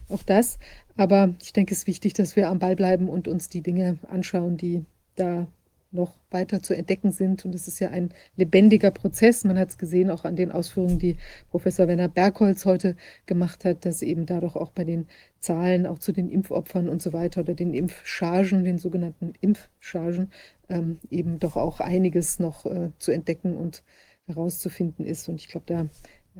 auch 0.09 0.23
das. 0.23 0.59
Aber 0.97 1.35
ich 1.41 1.53
denke, 1.53 1.73
es 1.73 1.79
ist 1.79 1.87
wichtig, 1.87 2.13
dass 2.13 2.35
wir 2.35 2.49
am 2.49 2.59
Ball 2.59 2.75
bleiben 2.75 3.09
und 3.09 3.27
uns 3.27 3.49
die 3.49 3.61
Dinge 3.61 3.97
anschauen, 4.07 4.57
die 4.57 4.85
da 5.15 5.47
noch 5.91 6.13
weiter 6.29 6.61
zu 6.61 6.75
entdecken 6.75 7.11
sind. 7.11 7.45
Und 7.45 7.55
es 7.55 7.67
ist 7.67 7.79
ja 7.79 7.89
ein 7.89 8.09
lebendiger 8.35 8.91
Prozess. 8.91 9.43
Man 9.43 9.57
hat 9.57 9.69
es 9.69 9.77
gesehen, 9.77 10.11
auch 10.11 10.25
an 10.25 10.35
den 10.35 10.51
Ausführungen, 10.51 10.99
die 10.99 11.17
Professor 11.49 11.87
Werner 11.87 12.09
Bergholz 12.09 12.65
heute 12.65 12.95
gemacht 13.25 13.65
hat, 13.65 13.85
dass 13.85 14.01
eben 14.01 14.25
dadurch 14.25 14.55
auch 14.55 14.71
bei 14.71 14.83
den 14.83 15.07
Zahlen, 15.39 15.85
auch 15.85 15.99
zu 15.99 16.11
den 16.11 16.29
Impfopfern 16.29 16.89
und 16.89 17.01
so 17.01 17.13
weiter 17.13 17.41
oder 17.41 17.53
den 17.53 17.73
Impfchargen, 17.73 18.63
den 18.63 18.77
sogenannten 18.77 19.33
Impfchargen, 19.41 20.31
ähm, 20.69 20.99
eben 21.09 21.39
doch 21.39 21.55
auch 21.55 21.79
einiges 21.79 22.39
noch 22.39 22.65
äh, 22.65 22.91
zu 22.99 23.11
entdecken 23.11 23.55
und 23.55 23.83
herauszufinden 24.27 25.05
ist. 25.05 25.29
Und 25.29 25.35
ich 25.35 25.47
glaube, 25.47 25.65
da 25.67 25.87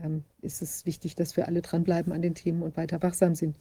ähm, 0.04 0.24
ist 0.42 0.62
es 0.62 0.86
wichtig, 0.86 1.16
dass 1.16 1.38
wir 1.38 1.48
alle 1.48 1.62
dranbleiben 1.62 2.12
an 2.14 2.22
den 2.22 2.36
Themen 2.36 2.62
und 2.62 2.78
weiter 2.78 3.02
wachsam 3.02 3.36
sind. 3.36 3.58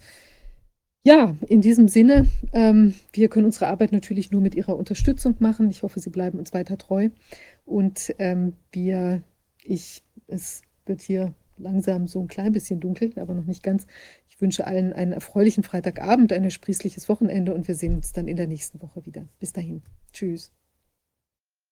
Ja, 1.07 1.37
in 1.49 1.61
diesem 1.61 1.89
Sinne, 1.89 2.29
ähm, 2.55 2.95
wir 3.13 3.29
können 3.29 3.45
unsere 3.45 3.67
Arbeit 3.67 3.93
natürlich 3.93 4.31
nur 4.31 4.41
mit 4.41 4.55
Ihrer 4.55 4.75
Unterstützung 4.75 5.37
machen. 5.39 5.69
Ich 5.69 5.83
hoffe, 5.83 6.01
Sie 6.01 6.09
bleiben 6.09 6.39
uns 6.39 6.55
weiter 6.55 6.79
treu. 6.79 7.11
Und 7.67 8.15
ähm, 8.19 8.55
wir, 8.73 9.23
ich, 9.63 10.03
es 10.29 10.63
wird 10.87 11.03
hier 11.03 11.35
langsam 11.59 12.09
so 12.09 12.21
ein 12.21 12.29
klein 12.29 12.53
bisschen 12.53 12.81
dunkel, 12.81 13.13
aber 13.17 13.35
noch 13.35 13.45
nicht 13.45 13.63
ganz. 13.63 13.87
Ich 14.31 14.41
wünsche 14.41 14.67
allen 14.67 14.95
einen 14.95 15.13
erfreulichen 15.13 15.63
Freitagabend, 15.63 16.33
ein 16.33 16.45
ersprießliches 16.45 17.09
Wochenende 17.11 17.55
und 17.55 17.69
wir 17.69 17.75
sehen 17.75 17.97
uns 17.97 18.13
dann 18.13 18.27
in 18.27 18.37
der 18.37 18.47
nächsten 18.47 18.81
Woche 18.81 19.05
wieder. 19.05 19.27
Bis 19.39 19.53
dahin. 19.53 19.83
Tschüss. 20.13 20.53